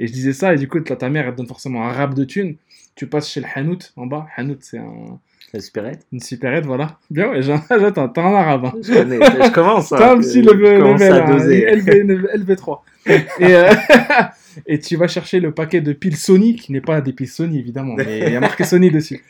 Et 0.00 0.08
je 0.08 0.12
disais 0.12 0.32
ça, 0.32 0.52
et 0.52 0.56
du 0.56 0.66
coup, 0.66 0.80
ta 0.80 0.96
ta 0.96 1.08
mère, 1.08 1.28
elle 1.28 1.36
donne 1.36 1.46
forcément 1.46 1.84
un 1.84 1.92
rap 1.92 2.14
de 2.14 2.24
thunes. 2.24 2.56
Tu 2.96 3.06
passes 3.06 3.30
chez 3.30 3.40
le 3.40 3.46
Hanout, 3.54 3.92
en 3.96 4.06
bas. 4.06 4.26
Hanout, 4.36 4.58
c'est 4.60 4.78
un, 4.78 5.20
La 5.54 5.60
supérette. 5.60 6.04
une 6.12 6.18
supérette, 6.18 6.66
voilà. 6.66 6.98
Bien, 7.10 7.30
ouais, 7.30 7.40
j'attends, 7.42 8.08
t'as 8.08 8.22
un 8.22 8.34
arabe. 8.34 8.72
Je 8.82 8.92
connais, 8.92 9.18
je 9.18 9.52
commence. 9.52 9.92
hein, 9.92 9.96
T'as 10.00 10.12
un 10.14 10.18
petit 10.18 10.42
level, 10.42 10.82
hein, 10.82 11.30
doser. 11.30 11.64
LV, 11.76 11.88
LV3. 12.44 12.80
et, 13.06 13.20
euh, 13.40 13.72
et 14.66 14.80
tu 14.80 14.96
vas 14.96 15.06
chercher 15.06 15.38
le 15.38 15.52
paquet 15.52 15.80
de 15.80 15.92
piles 15.92 16.16
Sony, 16.16 16.56
qui 16.56 16.72
n'est 16.72 16.80
pas 16.80 17.00
des 17.00 17.12
piles 17.12 17.28
Sony, 17.28 17.60
évidemment, 17.60 17.94
mais 17.94 18.18
il 18.26 18.32
y 18.32 18.36
a 18.36 18.40
marqué 18.40 18.64
Sony 18.64 18.90
dessus. 18.90 19.22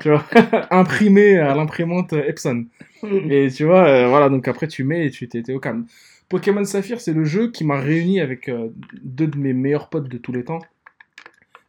Tu 0.00 0.08
vois, 0.08 0.24
imprimé 0.72 1.38
à 1.38 1.54
l'imprimante 1.54 2.12
Epson. 2.12 2.66
Et 3.30 3.46
tu 3.54 3.64
vois, 3.64 3.86
euh, 3.86 4.08
voilà, 4.08 4.28
donc 4.30 4.48
après 4.48 4.66
tu 4.66 4.82
mets 4.82 5.06
et 5.06 5.10
tu 5.10 5.28
t'es 5.28 5.52
au 5.52 5.60
calme. 5.60 5.86
Pokémon 6.28 6.64
Saphir, 6.64 7.00
c'est 7.00 7.12
le 7.12 7.24
jeu 7.24 7.52
qui 7.52 7.64
m'a 7.64 7.78
réuni 7.78 8.20
avec 8.20 8.48
euh, 8.48 8.70
deux 9.00 9.28
de 9.28 9.38
mes 9.38 9.52
meilleurs 9.52 9.90
potes 9.90 10.08
de 10.08 10.18
tous 10.18 10.32
les 10.32 10.42
temps, 10.42 10.58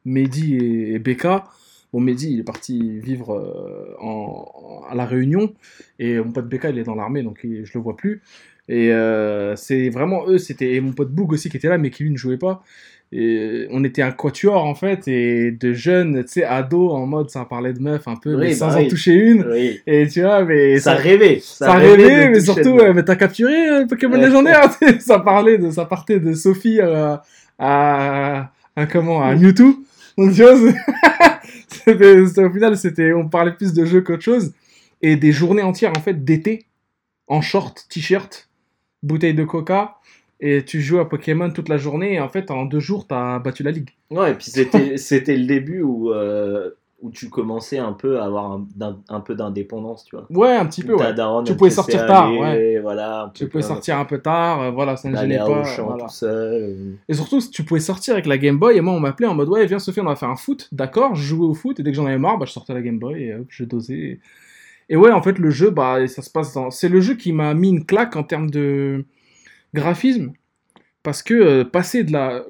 Mehdi 0.03 0.55
et, 0.55 0.93
et 0.95 0.99
Beka. 0.99 1.45
Bon, 1.91 1.99
Mehdi, 1.99 2.33
il 2.33 2.39
est 2.41 2.43
parti 2.43 2.99
vivre 2.99 3.33
euh, 3.33 3.95
en, 3.99 4.45
en- 4.53 4.91
à 4.91 4.95
La 4.95 5.05
Réunion, 5.05 5.53
et 5.97 6.17
mon 6.19 6.31
pote 6.31 6.47
Beka, 6.47 6.69
il 6.69 6.77
est 6.77 6.83
dans 6.83 6.95
l'armée, 6.95 7.23
donc 7.23 7.39
il- 7.43 7.65
je 7.65 7.71
le 7.75 7.79
vois 7.81 7.95
plus. 7.95 8.21
Et 8.67 8.93
euh, 8.93 9.55
c'est 9.55 9.89
vraiment 9.89 10.27
eux, 10.27 10.37
c'était 10.37 10.73
et 10.75 10.81
mon 10.81 10.91
pote 10.93 11.09
Boog 11.11 11.33
aussi 11.33 11.49
qui 11.49 11.57
était 11.57 11.69
là, 11.69 11.79
mais 11.79 11.89
qui 11.89 12.03
lui 12.03 12.11
ne 12.11 12.17
jouait 12.17 12.37
pas. 12.37 12.61
Et 13.11 13.65
on 13.71 13.83
était 13.83 14.03
un 14.03 14.11
quatuor 14.11 14.63
en 14.63 14.75
fait, 14.75 15.07
et 15.07 15.49
de 15.49 15.73
jeunes, 15.73 16.23
tu 16.25 16.33
sais, 16.33 16.43
ados 16.43 16.91
en 16.93 17.07
mode 17.07 17.31
ça 17.31 17.43
parlait 17.45 17.73
de 17.73 17.79
meufs 17.81 18.07
un 18.07 18.15
peu, 18.15 18.35
Oui, 18.35 18.41
mais 18.41 18.47
bah 18.49 18.53
sans 18.53 18.75
oui. 18.77 18.85
en 18.85 18.87
toucher 18.87 19.13
une. 19.15 19.47
Oui. 19.49 19.79
Et 19.87 20.07
tu 20.07 20.21
vois, 20.21 20.45
mais 20.45 20.77
Ça 20.77 20.93
rêvait. 20.93 21.39
ça 21.41 21.73
rêvait 21.73 22.29
mais 22.29 22.39
surtout, 22.39 22.77
euh, 22.77 22.93
mais 22.93 23.03
t'as 23.03 23.15
capturé 23.15 23.67
euh, 23.71 23.87
Pokémon 23.87 24.13
Ouais. 24.19 24.25
légendaire. 24.25 24.69
ça 24.99 25.17
parlait 25.17 25.57
de, 25.57 25.71
ça 25.71 25.85
partait 25.85 26.19
de 26.19 26.33
Sophie 26.33 26.79
à, 26.81 27.23
à, 27.57 28.51
à 28.75 28.85
comment, 28.85 29.23
à 29.23 29.33
Mewtwo. 29.33 29.73
Donc 30.15 30.33
tu 30.35 30.43
vois, 30.43 30.53
au 31.87 32.53
final, 32.53 32.77
c'était, 32.77 33.13
on 33.13 33.27
parlait 33.29 33.53
plus 33.53 33.73
de 33.73 33.85
jeux 33.85 34.01
qu'autre 34.01 34.23
chose 34.23 34.53
et 35.01 35.15
des 35.15 35.31
journées 35.31 35.61
entières 35.61 35.91
en 35.95 36.01
fait 36.01 36.23
d'été 36.25 36.65
en 37.27 37.41
short, 37.41 37.85
t-shirt, 37.89 38.49
bouteille 39.03 39.33
de 39.33 39.45
coca. 39.45 39.95
Et 40.41 40.63
tu 40.63 40.81
joues 40.81 40.99
à 40.99 41.09
Pokémon 41.09 41.51
toute 41.51 41.67
la 41.67 41.77
journée, 41.77 42.13
et 42.13 42.19
en 42.21 42.29
fait, 42.29 42.49
en 42.49 42.63
deux 42.63 42.79
jours, 42.79 43.05
t'as 43.05 43.39
battu 43.39 43.61
la 43.61 43.71
ligue. 43.71 43.89
Ouais, 44.09 44.31
et 44.31 44.33
puis 44.35 44.49
c'était, 44.49 44.95
c'était 44.97 45.35
le 45.35 45.45
début 45.45 45.81
où, 45.81 46.13
euh, 46.13 46.71
où 47.01 47.11
tu 47.11 47.29
commençais 47.29 47.77
un 47.77 47.93
peu 47.93 48.19
à 48.19 48.25
avoir 48.25 48.51
un, 48.51 48.67
un 49.07 49.19
peu 49.21 49.35
d'indépendance, 49.35 50.03
tu 50.03 50.15
vois. 50.15 50.27
Ouais, 50.29 50.55
un 50.55 50.65
petit 50.65 50.83
peu, 50.83 50.95
ouais. 50.95 51.13
Tu 51.45 51.55
pouvais 51.55 51.69
sortir 51.69 52.05
tard, 52.05 52.27
aller, 52.43 52.79
Voilà, 52.79 53.31
Tu 53.33 53.47
pouvais 53.47 53.63
sortir 53.63 53.97
un 53.97 54.05
peu 54.05 54.19
tard, 54.19 54.61
euh, 54.61 54.71
voilà, 54.71 54.97
ça 54.97 55.09
ne 55.09 55.15
gênait 55.15 55.37
pas. 55.37 55.61
Auchan 55.61 55.85
voilà. 55.85 56.05
tout 56.05 56.09
seul. 56.13 56.61
euh. 56.61 56.93
Et 57.07 57.13
surtout, 57.13 57.39
tu 57.39 57.63
pouvais 57.63 57.79
sortir 57.79 58.13
avec 58.13 58.25
la 58.25 58.37
Game 58.37 58.57
Boy, 58.57 58.77
et 58.77 58.81
moi, 58.81 58.93
on 58.93 58.99
m'appelait 58.99 59.27
en 59.27 59.35
mode 59.35 59.49
Ouais, 59.49 59.65
viens 59.65 59.79
Sophie, 59.79 60.01
on 60.01 60.05
va 60.05 60.15
faire 60.15 60.29
un 60.29 60.35
foot. 60.35 60.67
D'accord, 60.71 61.15
je 61.15 61.23
jouais 61.23 61.47
au 61.47 61.53
foot, 61.53 61.79
et 61.79 61.83
dès 61.83 61.91
que 61.91 61.95
j'en 61.95 62.05
avais 62.05 62.17
marre, 62.17 62.37
bah, 62.37 62.45
je 62.45 62.51
sortais 62.51 62.73
la 62.73 62.81
Game 62.81 62.99
Boy, 62.99 63.23
et 63.23 63.35
hop, 63.35 63.45
je 63.49 63.63
dosais. 63.63 63.93
Et... 63.93 64.19
et 64.89 64.95
ouais, 64.97 65.11
en 65.11 65.21
fait, 65.21 65.39
le 65.39 65.49
jeu, 65.49 65.69
bah, 65.69 66.05
ça 66.07 66.21
se 66.21 66.29
passe 66.29 66.53
dans. 66.53 66.69
C'est 66.69 66.89
le 66.89 66.99
jeu 66.99 67.15
qui 67.15 67.31
m'a 67.31 67.53
mis 67.53 67.69
une 67.69 67.85
claque 67.85 68.15
en 68.17 68.23
termes 68.23 68.49
de 68.49 69.05
graphisme, 69.73 70.33
parce 71.03 71.23
que 71.23 71.33
euh, 71.33 71.63
passer 71.63 72.03
de 72.03 72.11
la. 72.11 72.43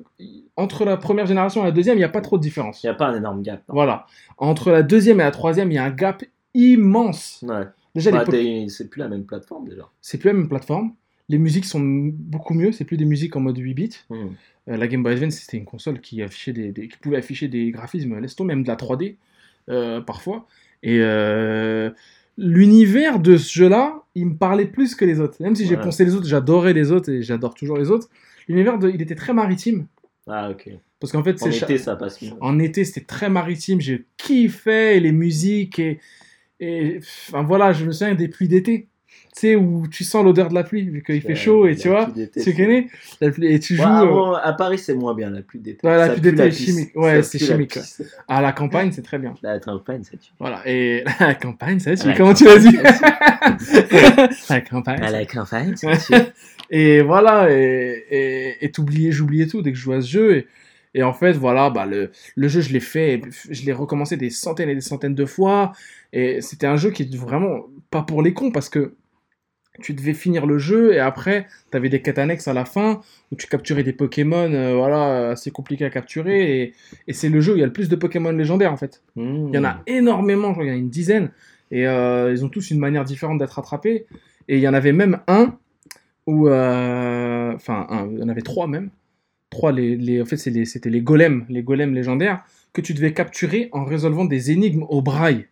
Entre 0.59 0.85
la 0.85 0.97
première 0.97 1.25
génération 1.25 1.61
et 1.61 1.65
la 1.65 1.71
deuxième, 1.71 1.95
il 1.95 1.99
n'y 1.99 2.03
a 2.05 2.09
pas 2.09 2.21
trop 2.21 2.37
de 2.37 2.43
différence. 2.43 2.83
Il 2.83 2.87
n'y 2.87 2.91
a 2.91 2.93
pas 2.95 3.07
un 3.07 3.15
énorme 3.17 3.41
gap. 3.41 3.61
non. 3.67 3.73
Voilà. 3.75 4.05
Entre 4.37 4.71
la 4.71 4.83
deuxième 4.83 5.19
et 5.19 5.23
la 5.23 5.31
troisième, 5.31 5.71
il 5.71 5.75
y 5.75 5.77
a 5.77 5.83
un 5.83 5.89
gap 5.91 6.23
immense. 6.53 7.43
Ouais. 7.47 7.65
Déjà, 7.95 8.11
Bah, 8.11 8.23
les 8.31 8.69
c'est 8.69 8.89
plus 8.89 8.99
la 8.99 9.07
même 9.07 9.23
plateforme 9.23 9.67
déjà. 9.67 9.89
c'est 10.01 10.17
plus 10.19 10.27
la 10.27 10.33
même 10.33 10.47
plateforme. 10.49 10.93
Les 11.27 11.37
musiques 11.37 11.65
sont 11.65 11.79
beaucoup 11.81 12.53
mieux, 12.53 12.71
c'est 12.71 12.85
plus 12.85 12.97
des 12.97 13.05
musiques 13.05 13.35
en 13.35 13.39
mode 13.39 13.57
8 13.57 13.73
bits. 13.73 13.89
Hmm. 14.09 14.27
Euh, 14.69 14.77
la 14.77 14.87
Game 14.87 15.03
Boy 15.03 15.13
Advance, 15.13 15.35
c'était 15.35 15.57
une 15.57 15.65
console 15.65 15.99
qui, 16.01 16.21
affichait 16.21 16.53
des, 16.53 16.71
des- 16.71 16.87
qui 16.87 16.97
pouvait 16.97 17.17
afficher 17.17 17.47
des 17.47 17.71
graphismes, 17.71 18.17
laisse 18.19 18.35
tomber, 18.35 18.53
même 18.55 18.63
de 18.63 18.67
la 18.67 18.75
3D, 18.75 19.15
euh, 19.69 20.01
parfois. 20.01 20.45
Et 20.83 20.99
euh, 21.01 21.89
l'univers 22.37 23.19
de 23.19 23.37
ce 23.37 23.51
jeu-là, 23.53 24.01
il 24.15 24.27
me 24.27 24.35
parlait 24.35 24.65
plus 24.65 24.95
que 24.95 25.05
les 25.05 25.19
autres. 25.19 25.41
Même 25.41 25.55
si 25.55 25.65
j'ai 25.65 25.75
poncé 25.77 26.05
les 26.05 26.15
autres, 26.15 26.27
j'adorais 26.27 26.73
les 26.73 26.91
autres 26.91 27.09
et 27.11 27.21
j'adore 27.21 27.53
toujours 27.53 27.77
les 27.77 27.89
autres. 27.91 28.07
L'univers, 28.47 28.77
il 28.93 29.01
était 29.01 29.15
très 29.15 29.33
maritime. 29.33 29.85
Ah, 30.29 30.49
ok. 30.51 30.69
Parce 30.99 31.11
qu'en 31.11 31.23
fait, 31.23 31.41
En 31.41 31.45
c'est 31.45 31.51
cha- 31.51 31.65
été, 31.65 31.77
ça 31.77 31.95
passe 31.95 32.21
mieux. 32.21 32.31
en 32.39 32.59
été, 32.59 32.85
c'était 32.85 33.05
très 33.05 33.29
maritime. 33.29 33.81
J'ai 33.81 34.05
kiffé 34.17 34.99
les 34.99 35.11
musiques 35.11 35.79
et, 35.79 35.99
et 36.59 36.99
enfin 37.29 37.43
voilà, 37.43 37.73
je 37.73 37.85
me 37.85 37.91
souviens 37.91 38.15
des 38.15 38.27
pluies 38.27 38.47
d'été. 38.49 38.89
Tu 39.33 39.39
sais, 39.41 39.55
où 39.55 39.87
tu 39.87 40.03
sens 40.03 40.23
l'odeur 40.23 40.49
de 40.49 40.55
la 40.55 40.63
pluie, 40.63 40.89
vu 40.89 41.03
qu'il 41.03 41.21
fait 41.21 41.35
chaud 41.35 41.67
et 41.67 41.71
la 41.73 41.75
tu 41.75 41.87
vois, 41.89 42.09
tu 42.41 42.55
connais 42.55 42.87
la 43.21 43.29
pluie, 43.29 43.53
et 43.53 43.59
tu 43.59 43.75
joues 43.75 43.83
euh, 43.83 44.33
à 44.41 44.53
Paris, 44.53 44.79
c'est 44.79 44.95
moins 44.95 45.13
bien 45.13 45.29
la 45.29 45.41
pluie 45.43 45.59
d'été. 45.59 45.85
Ouais, 45.87 45.95
la 45.97 46.07
Ça 46.07 46.13
pluie 46.13 46.21
d'été 46.21 46.41
est 46.43 46.51
chimique. 46.51 46.89
Ouais, 46.95 47.21
c'est 47.21 47.39
la 47.39 47.45
chimique, 47.45 47.73
pisse. 47.73 48.01
à 48.27 48.41
la 48.41 48.51
campagne, 48.53 48.91
c'est 48.91 49.03
très 49.03 49.19
bien. 49.19 49.35
La 49.43 49.59
campagne, 49.59 50.03
ça 50.03 50.17
tue. 50.17 50.31
Voilà, 50.39 50.61
et 50.65 51.03
la 51.19 51.35
campagne, 51.35 51.79
ça, 51.79 51.95
tu, 51.95 52.03
À 52.03 52.07
la 52.07 52.15
comment 52.17 52.33
tu 52.33 52.45
l'as 52.45 52.57
dit 52.57 52.75
La 54.49 54.61
campagne. 54.61 55.01
À 55.03 55.11
la 55.11 55.25
campagne, 55.25 55.75
ça 55.75 55.95
tue. 55.97 56.13
et 56.69 57.01
voilà, 57.01 57.51
et 57.51 58.03
et- 58.09 58.65
et 58.65 58.71
t'oubliais, 58.71 59.11
j'oubliais 59.11 59.47
tout 59.47 59.61
dès 59.61 59.71
que 59.71 59.77
je 59.77 59.83
jouais 59.83 59.97
à 59.97 60.01
ce 60.01 60.07
jeu. 60.09 60.35
Et, 60.37 60.47
et 60.95 61.03
en 61.03 61.13
fait, 61.13 61.33
voilà, 61.33 61.69
bah, 61.69 61.85
le, 61.85 62.11
le 62.35 62.47
jeu, 62.47 62.61
je 62.61 62.73
l'ai 62.73 62.79
fait, 62.79 63.21
je 63.49 63.63
l'ai 63.65 63.73
recommencé 63.73 64.17
des 64.17 64.29
centaines 64.31 64.69
et 64.69 64.75
des 64.75 64.81
centaines 64.81 65.15
de 65.15 65.25
fois. 65.25 65.71
Et 66.13 66.41
c'était 66.41 66.67
un 66.67 66.77
jeu 66.77 66.89
qui 66.91 67.03
est 67.03 67.15
vraiment 67.15 67.67
pas 67.91 68.01
pour 68.01 68.21
les 68.23 68.33
cons, 68.33 68.51
parce 68.51 68.69
que 68.69 68.93
tu 69.79 69.93
devais 69.93 70.13
finir 70.13 70.45
le 70.45 70.57
jeu, 70.57 70.93
et 70.93 70.99
après, 70.99 71.47
t'avais 71.71 71.89
des 71.89 72.01
quêtes 72.01 72.19
annexes 72.19 72.47
à 72.47 72.53
la 72.53 72.65
fin, 72.65 73.01
où 73.31 73.35
tu 73.35 73.47
capturais 73.47 73.83
des 73.83 73.93
Pokémon, 73.93 74.51
euh, 74.53 74.75
voilà, 74.75 75.29
assez 75.31 75.51
compliqués 75.51 75.85
à 75.85 75.89
capturer. 75.89 76.61
Et, 76.61 76.73
et 77.07 77.13
c'est 77.13 77.29
le 77.29 77.41
jeu 77.41 77.53
où 77.53 77.55
il 77.55 77.59
y 77.59 77.63
a 77.63 77.67
le 77.67 77.73
plus 77.73 77.89
de 77.89 77.95
Pokémon 77.95 78.31
légendaires, 78.31 78.73
en 78.73 78.77
fait. 78.77 79.01
Il 79.49 79.55
y 79.55 79.57
en 79.57 79.63
a 79.63 79.81
énormément, 79.87 80.49
je 80.49 80.53
crois 80.53 80.63
qu'il 80.65 80.73
y 80.73 80.75
en 80.75 80.77
a 80.77 80.81
une 80.81 80.89
dizaine, 80.89 81.31
et 81.71 81.87
euh, 81.87 82.31
ils 82.31 82.43
ont 82.45 82.49
tous 82.49 82.71
une 82.71 82.79
manière 82.79 83.03
différente 83.05 83.39
d'être 83.39 83.57
attrapés. 83.59 84.05
Et 84.47 84.57
il 84.57 84.61
y 84.61 84.67
en 84.67 84.73
avait 84.73 84.93
même 84.93 85.19
un 85.27 85.57
où, 86.25 86.47
euh, 86.47 87.53
enfin, 87.55 87.87
un, 87.89 88.07
il 88.11 88.19
y 88.19 88.23
en 88.23 88.29
avait 88.29 88.41
trois 88.41 88.67
même. 88.67 88.89
Trois, 89.49 89.71
les, 89.71 89.95
les- 89.95 90.21
en 90.21 90.25
fait, 90.25 90.37
c'est 90.37 90.51
les- 90.51 90.65
c'était 90.65 90.89
les 90.89 91.01
golems, 91.01 91.45
les 91.49 91.63
golems 91.63 91.93
légendaires 91.93 92.43
que 92.73 92.81
tu 92.81 92.93
devais 92.93 93.13
capturer 93.13 93.69
en 93.71 93.83
résolvant 93.83 94.25
des 94.25 94.51
énigmes 94.51 94.83
au 94.89 95.01
braille. 95.01 95.47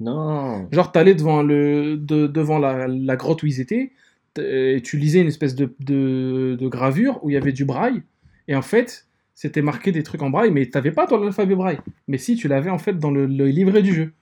Non. 0.00 0.68
Genre, 0.72 0.92
t'allais 0.92 1.14
devant 1.14 1.42
le, 1.42 1.96
de- 1.96 2.26
devant 2.26 2.58
la, 2.58 2.86
la 2.88 3.16
grotte 3.16 3.42
où 3.42 3.46
ils 3.46 3.60
étaient, 3.60 3.92
et 4.38 4.80
tu 4.84 4.98
lisais 4.98 5.20
une 5.22 5.28
espèce 5.28 5.54
de, 5.54 5.74
de, 5.80 6.56
de 6.60 6.68
gravure 6.68 7.18
où 7.24 7.30
il 7.30 7.32
y 7.32 7.36
avait 7.36 7.52
du 7.52 7.64
braille, 7.64 8.02
et 8.48 8.54
en 8.54 8.62
fait, 8.62 9.06
c'était 9.34 9.62
marqué 9.62 9.92
des 9.92 10.02
trucs 10.02 10.22
en 10.22 10.28
braille, 10.30 10.50
mais 10.50 10.66
t'avais 10.66 10.92
pas 10.92 11.06
toi 11.06 11.18
l'alphabet 11.18 11.54
braille. 11.54 11.78
Mais 12.08 12.18
si, 12.18 12.36
tu 12.36 12.46
l'avais 12.48 12.70
en 12.70 12.78
fait 12.78 12.98
dans 12.98 13.10
le, 13.10 13.26
le 13.26 13.46
livret 13.46 13.82
du 13.82 13.94
jeu. 13.94 14.12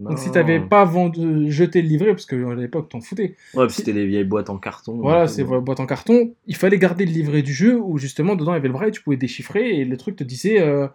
Donc 0.00 0.18
si 0.18 0.30
t'avais 0.32 0.60
pas 0.60 0.84
vendu, 0.86 1.50
jeté 1.52 1.82
le 1.82 1.88
livret, 1.88 2.08
parce 2.12 2.24
qu'à 2.24 2.36
l'époque 2.54 2.88
t'en 2.88 3.00
foutais, 3.02 3.36
Ouais, 3.54 3.66
puis 3.66 3.76
c'était 3.76 3.92
des 3.92 4.06
vieilles 4.06 4.24
boîtes 4.24 4.48
en 4.48 4.56
carton. 4.56 4.96
voilà, 4.96 5.22
un 5.22 5.26
peu. 5.26 5.28
c'est 5.32 5.42
votre 5.42 5.60
boîte 5.62 5.78
en 5.80 5.84
carton, 5.86 6.32
il 6.46 6.56
fallait 6.56 6.78
garder 6.78 7.04
le 7.04 7.12
livret 7.12 7.42
du 7.42 7.52
jeu 7.52 7.78
où 7.78 7.98
justement 7.98 8.34
dedans 8.34 8.52
il 8.52 8.56
y 8.56 8.58
avait 8.58 8.68
le 8.68 8.72
braille, 8.72 8.92
tu 8.92 9.02
pouvais 9.02 9.18
déchiffrer 9.18 9.78
et 9.78 9.84
le 9.84 9.96
truc 9.98 10.16
te 10.16 10.24
disait 10.24 10.58
euh, 10.62 10.86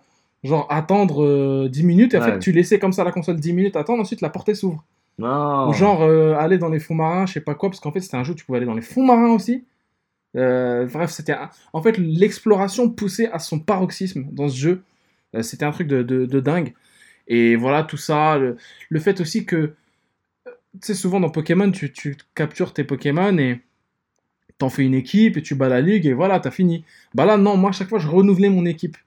genre 0.45 0.67
attendre 0.69 1.23
euh, 1.23 1.67
10 1.69 1.83
minutes 1.83 2.13
et 2.13 2.17
en 2.17 2.21
Ouais. 2.21 2.31
fait 2.33 2.39
tu 2.39 2.51
laissais 2.51 2.79
comme 2.79 2.93
ça 2.93 3.03
la 3.03 3.11
console 3.11 3.37
10 3.39 3.53
minutes 3.53 3.75
attendre, 3.75 4.01
ensuite 4.01 4.21
la 4.21 4.29
portée 4.29 4.55
s'ouvre. 4.55 4.83
Ou 5.69 5.73
genre 5.73 6.01
euh, 6.03 6.35
aller 6.35 6.57
dans 6.57 6.69
les 6.69 6.79
fonds 6.79 6.95
marins, 6.95 7.25
je 7.25 7.33
sais 7.33 7.41
pas 7.41 7.55
quoi, 7.55 7.69
parce 7.69 7.79
qu'en 7.79 7.91
fait 7.91 8.01
c'était 8.01 8.17
un 8.17 8.23
jeu 8.23 8.33
où 8.33 8.35
tu 8.35 8.45
pouvais 8.45 8.57
aller 8.57 8.65
dans 8.65 8.73
les 8.73 8.81
fonds 8.81 9.05
marins 9.05 9.31
aussi. 9.33 9.63
Euh, 10.35 10.85
bref, 10.91 11.11
c'était 11.11 11.35
en 11.71 11.81
fait 11.81 11.97
l'exploration 11.97 12.89
poussée 12.89 13.27
à 13.31 13.39
son 13.39 13.59
paroxysme 13.59 14.25
dans 14.31 14.49
ce 14.49 14.57
jeu. 14.57 14.83
Euh, 15.35 15.41
c'était 15.41 15.63
un 15.65 15.71
truc 15.71 15.87
de, 15.87 16.03
de- 16.03 16.25
de 16.25 16.39
dingue. 16.41 16.73
Et 17.27 17.55
voilà, 17.55 17.83
tout 17.83 17.97
ça. 17.97 18.37
Le, 18.37 18.57
le 18.89 18.99
fait 18.99 19.21
aussi 19.21 19.45
que, 19.45 19.55
euh, 19.55 19.71
tu 20.73 20.79
sais, 20.81 20.93
souvent 20.93 21.21
dans 21.21 21.29
Pokémon, 21.29 21.71
tu, 21.71 21.91
tu 21.93 22.17
captures 22.35 22.73
tes 22.73 22.83
Pokémon 22.83 23.37
et 23.37 23.61
t'en 24.57 24.69
fais 24.69 24.83
une 24.83 24.93
équipe 24.93 25.37
et 25.37 25.41
tu 25.41 25.55
bats 25.55 25.69
la 25.69 25.79
ligue 25.81 26.05
et 26.05 26.13
voilà, 26.13 26.39
t'as 26.41 26.51
fini. 26.51 26.83
Bah 27.13 27.25
là, 27.25 27.37
non, 27.37 27.55
moi, 27.57 27.69
à 27.69 27.73
chaque 27.73 27.87
fois, 27.89 27.99
je 27.99 28.07
renouvelais 28.09 28.49
mon 28.49 28.65
équipe. 28.65 28.97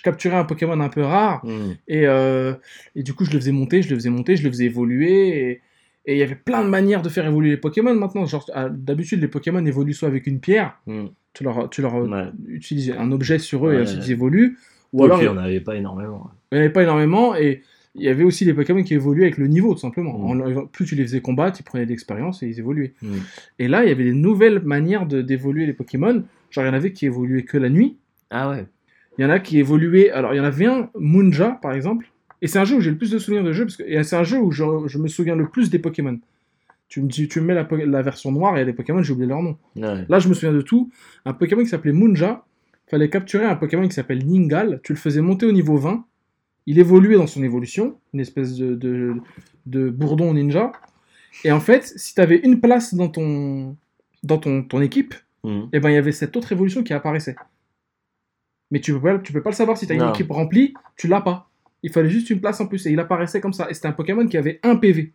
Je 0.00 0.02
capturais 0.02 0.36
un 0.36 0.44
Pokémon 0.44 0.80
un 0.80 0.88
peu 0.88 1.02
rare 1.02 1.44
Hmm. 1.44 1.72
et, 1.86 2.06
euh, 2.06 2.54
et 2.96 3.02
du 3.02 3.12
coup, 3.12 3.26
je 3.26 3.32
le 3.32 3.38
faisais 3.38 3.52
monter, 3.52 3.82
je 3.82 3.90
le 3.90 3.96
faisais 3.96 4.08
monter, 4.08 4.34
je 4.36 4.42
le 4.44 4.48
faisais 4.50 4.64
évoluer. 4.64 5.60
Et 6.06 6.14
il 6.14 6.16
y 6.16 6.22
avait 6.22 6.36
plein 6.36 6.64
de 6.64 6.70
manières 6.70 7.02
de 7.02 7.10
faire 7.10 7.26
évoluer 7.26 7.50
les 7.50 7.58
Pokémon 7.58 7.94
maintenant. 7.94 8.24
Genre, 8.24 8.50
d'habitude, 8.70 9.20
les 9.20 9.28
Pokémon 9.28 9.64
évoluent 9.66 9.92
soit 9.92 10.08
avec 10.08 10.26
une 10.26 10.40
pierre, 10.40 10.78
Hmm. 10.86 11.08
tu 11.34 11.44
leur, 11.44 11.68
tu 11.68 11.82
leur 11.82 11.94
Ouais. 11.96 12.28
utilises 12.48 12.94
un 12.98 13.12
objet 13.12 13.38
sur 13.38 13.66
eux 13.66 13.72
Ouais. 13.72 13.78
et 13.80 13.82
ensuite 13.82 14.06
ils 14.06 14.12
évoluent. 14.12 14.56
Ou 14.94 15.04
alors, 15.04 15.18
puis, 15.18 15.28
on 15.28 15.34
n'avait 15.34 15.60
pas 15.60 15.76
énormément. 15.76 16.30
il 16.50 16.54
n'y 16.54 16.60
en 16.60 16.64
avait 16.64 16.72
pas 16.72 16.82
énormément 16.82 17.36
et 17.36 17.60
il 17.94 18.02
y 18.02 18.08
avait 18.08 18.24
aussi 18.24 18.46
les 18.46 18.54
Pokémon 18.54 18.82
qui 18.82 18.94
évoluaient 18.94 19.24
avec 19.26 19.36
le 19.36 19.48
niveau, 19.48 19.74
tout 19.74 19.80
simplement. 19.80 20.16
Mm. 20.34 20.56
En- 20.58 20.66
plus 20.66 20.86
tu 20.86 20.94
les 20.94 21.02
faisais 21.02 21.20
combattre, 21.20 21.60
ils 21.60 21.64
prenaient 21.64 21.84
de 21.84 21.90
l'expérience 21.90 22.42
et 22.42 22.46
ils 22.48 22.58
évoluaient. 22.58 22.94
Hmm. 23.02 23.18
Et 23.58 23.68
là, 23.68 23.84
il 23.84 23.88
y 23.88 23.92
avait 23.92 24.04
des 24.04 24.14
nouvelles 24.14 24.60
manières 24.60 25.04
d'évoluer 25.04 25.66
les 25.66 25.74
Pokémon. 25.74 26.24
Genre, 26.50 26.64
il 26.64 26.66
y 26.66 26.70
en 26.70 26.74
avait 26.74 26.92
qui 26.92 27.04
évoluaient 27.06 27.42
que 27.44 27.58
la 27.58 27.68
nuit. 27.68 27.98
Ah 28.30 28.48
ouais. 28.50 28.64
Il 29.20 29.24
y 29.24 29.26
en 29.26 29.30
a 29.30 29.38
qui 29.38 29.58
évoluaient. 29.58 30.10
Alors, 30.10 30.32
il 30.32 30.38
y 30.38 30.40
en 30.40 30.44
avait 30.44 30.64
un, 30.64 30.88
Munja, 30.98 31.58
par 31.60 31.74
exemple. 31.74 32.10
Et 32.40 32.46
c'est 32.46 32.58
un 32.58 32.64
jeu 32.64 32.76
où 32.76 32.80
j'ai 32.80 32.90
le 32.90 32.96
plus 32.96 33.10
de 33.10 33.18
souvenirs 33.18 33.44
de 33.44 33.52
jeu, 33.52 33.66
parce 33.66 33.76
que 33.76 33.82
et 33.82 34.02
c'est 34.02 34.16
un 34.16 34.24
jeu 34.24 34.38
où 34.38 34.50
je, 34.50 34.64
je 34.86 34.96
me 34.96 35.08
souviens 35.08 35.36
le 35.36 35.46
plus 35.46 35.68
des 35.68 35.78
Pokémon. 35.78 36.18
Tu 36.88 37.02
me, 37.02 37.06
dis, 37.06 37.28
tu 37.28 37.42
me 37.42 37.48
mets 37.48 37.54
la, 37.84 38.02
version 38.02 38.32
noire, 38.32 38.56
il 38.56 38.60
y 38.60 38.62
a 38.62 38.64
des 38.64 38.72
Pokémon, 38.72 39.02
j'ai 39.02 39.12
oublié 39.12 39.28
leur 39.28 39.42
nom. 39.42 39.58
Ouais. 39.76 40.06
Là, 40.08 40.18
je 40.20 40.28
me 40.30 40.32
souviens 40.32 40.54
de 40.54 40.62
tout. 40.62 40.90
Un 41.26 41.34
Pokémon 41.34 41.62
qui 41.62 41.68
s'appelait 41.68 41.92
Munja. 41.92 42.46
Fallait 42.86 43.10
capturer 43.10 43.44
un 43.44 43.56
Pokémon 43.56 43.86
qui 43.86 43.94
s'appelle 43.94 44.24
Ningal. 44.24 44.80
Tu 44.82 44.94
le 44.94 44.98
faisais 44.98 45.20
monter 45.20 45.44
au 45.44 45.52
niveau 45.52 45.76
20. 45.76 46.02
Il 46.64 46.78
évoluait 46.78 47.16
dans 47.16 47.26
son 47.26 47.42
évolution. 47.42 47.98
Une 48.14 48.20
espèce 48.20 48.56
de, 48.56 48.74
de, 48.74 49.16
de 49.66 49.90
bourdon 49.90 50.32
ninja. 50.32 50.72
Et 51.44 51.52
en 51.52 51.60
fait, 51.60 51.92
si 51.94 52.14
tu 52.14 52.22
avais 52.22 52.38
une 52.38 52.58
place 52.58 52.94
dans 52.94 53.08
ton, 53.08 53.76
dans 54.22 54.38
ton, 54.38 54.62
ton 54.62 54.80
équipe, 54.80 55.14
et 55.44 55.78
ben 55.78 55.90
il 55.90 55.94
y 55.94 55.98
avait 55.98 56.12
cette 56.12 56.36
autre 56.36 56.52
évolution 56.52 56.82
qui 56.82 56.94
apparaissait. 56.94 57.36
Mais 58.70 58.80
tu 58.80 58.92
peux 58.92 59.00
pas, 59.00 59.18
tu 59.18 59.32
peux 59.32 59.42
pas 59.42 59.50
le 59.50 59.54
savoir 59.56 59.76
si 59.76 59.86
tu 59.86 59.92
as 59.92 59.96
une 59.96 60.02
Non. 60.02 60.12
équipe 60.12 60.30
remplie, 60.30 60.74
tu 60.96 61.08
l'as 61.08 61.20
pas. 61.20 61.48
Il 61.82 61.90
fallait 61.90 62.10
juste 62.10 62.30
une 62.30 62.40
place 62.40 62.60
en 62.60 62.66
plus 62.66 62.86
et 62.86 62.90
il 62.92 63.00
apparaissait 63.00 63.40
comme 63.40 63.52
ça. 63.52 63.68
Et 63.70 63.74
c'était 63.74 63.88
un 63.88 63.92
Pokémon 63.92 64.26
qui 64.26 64.36
avait 64.36 64.60
un 64.62 64.76
PV. 64.76 65.12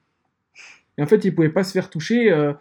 Et 0.97 1.01
en 1.01 1.06
fait, 1.06 1.24
il 1.26 1.34
pouvait 1.36 1.49
pas 1.49 1.64
se 1.64 1.72
faire 1.72 1.89
toucher. 1.89 2.32
euh, 2.32 2.53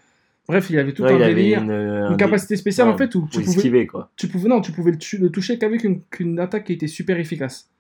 Bref, 0.47 0.69
il 0.69 0.79
avait 0.79 0.93
tout 0.93 1.03
Ouais, 1.03 1.13
un 1.13 1.17
il 1.17 1.23
avait 1.23 1.35
délire. 1.35 1.59
une, 1.63 1.65
Une, 1.67 1.71
euh, 1.71 2.09
un 2.11 2.17
capacité 2.17 2.57
spéciale 2.57 2.89
ouais, 2.89 2.95
en 2.95 2.99
fait 2.99 3.15
où 3.15 3.27
tu 3.31 3.39
pouvais, 3.41 3.51
esquiver, 3.57 3.87
quoi. 3.87 4.11
tu 4.17 4.29
pouvais, 4.29 4.49
non, 4.49 4.61
tu 4.61 4.73
pouvais 4.73 4.91
le, 4.91 4.99
tu- 4.99 5.17
le 5.17 5.31
toucher 5.31 5.59
qu'avec 5.59 5.85
une, 5.85 6.03
qu'une 6.11 6.39
attaque 6.39 6.65
qui 6.65 6.75
était 6.75 6.87
super 6.87 7.19
efficace. 7.19 7.71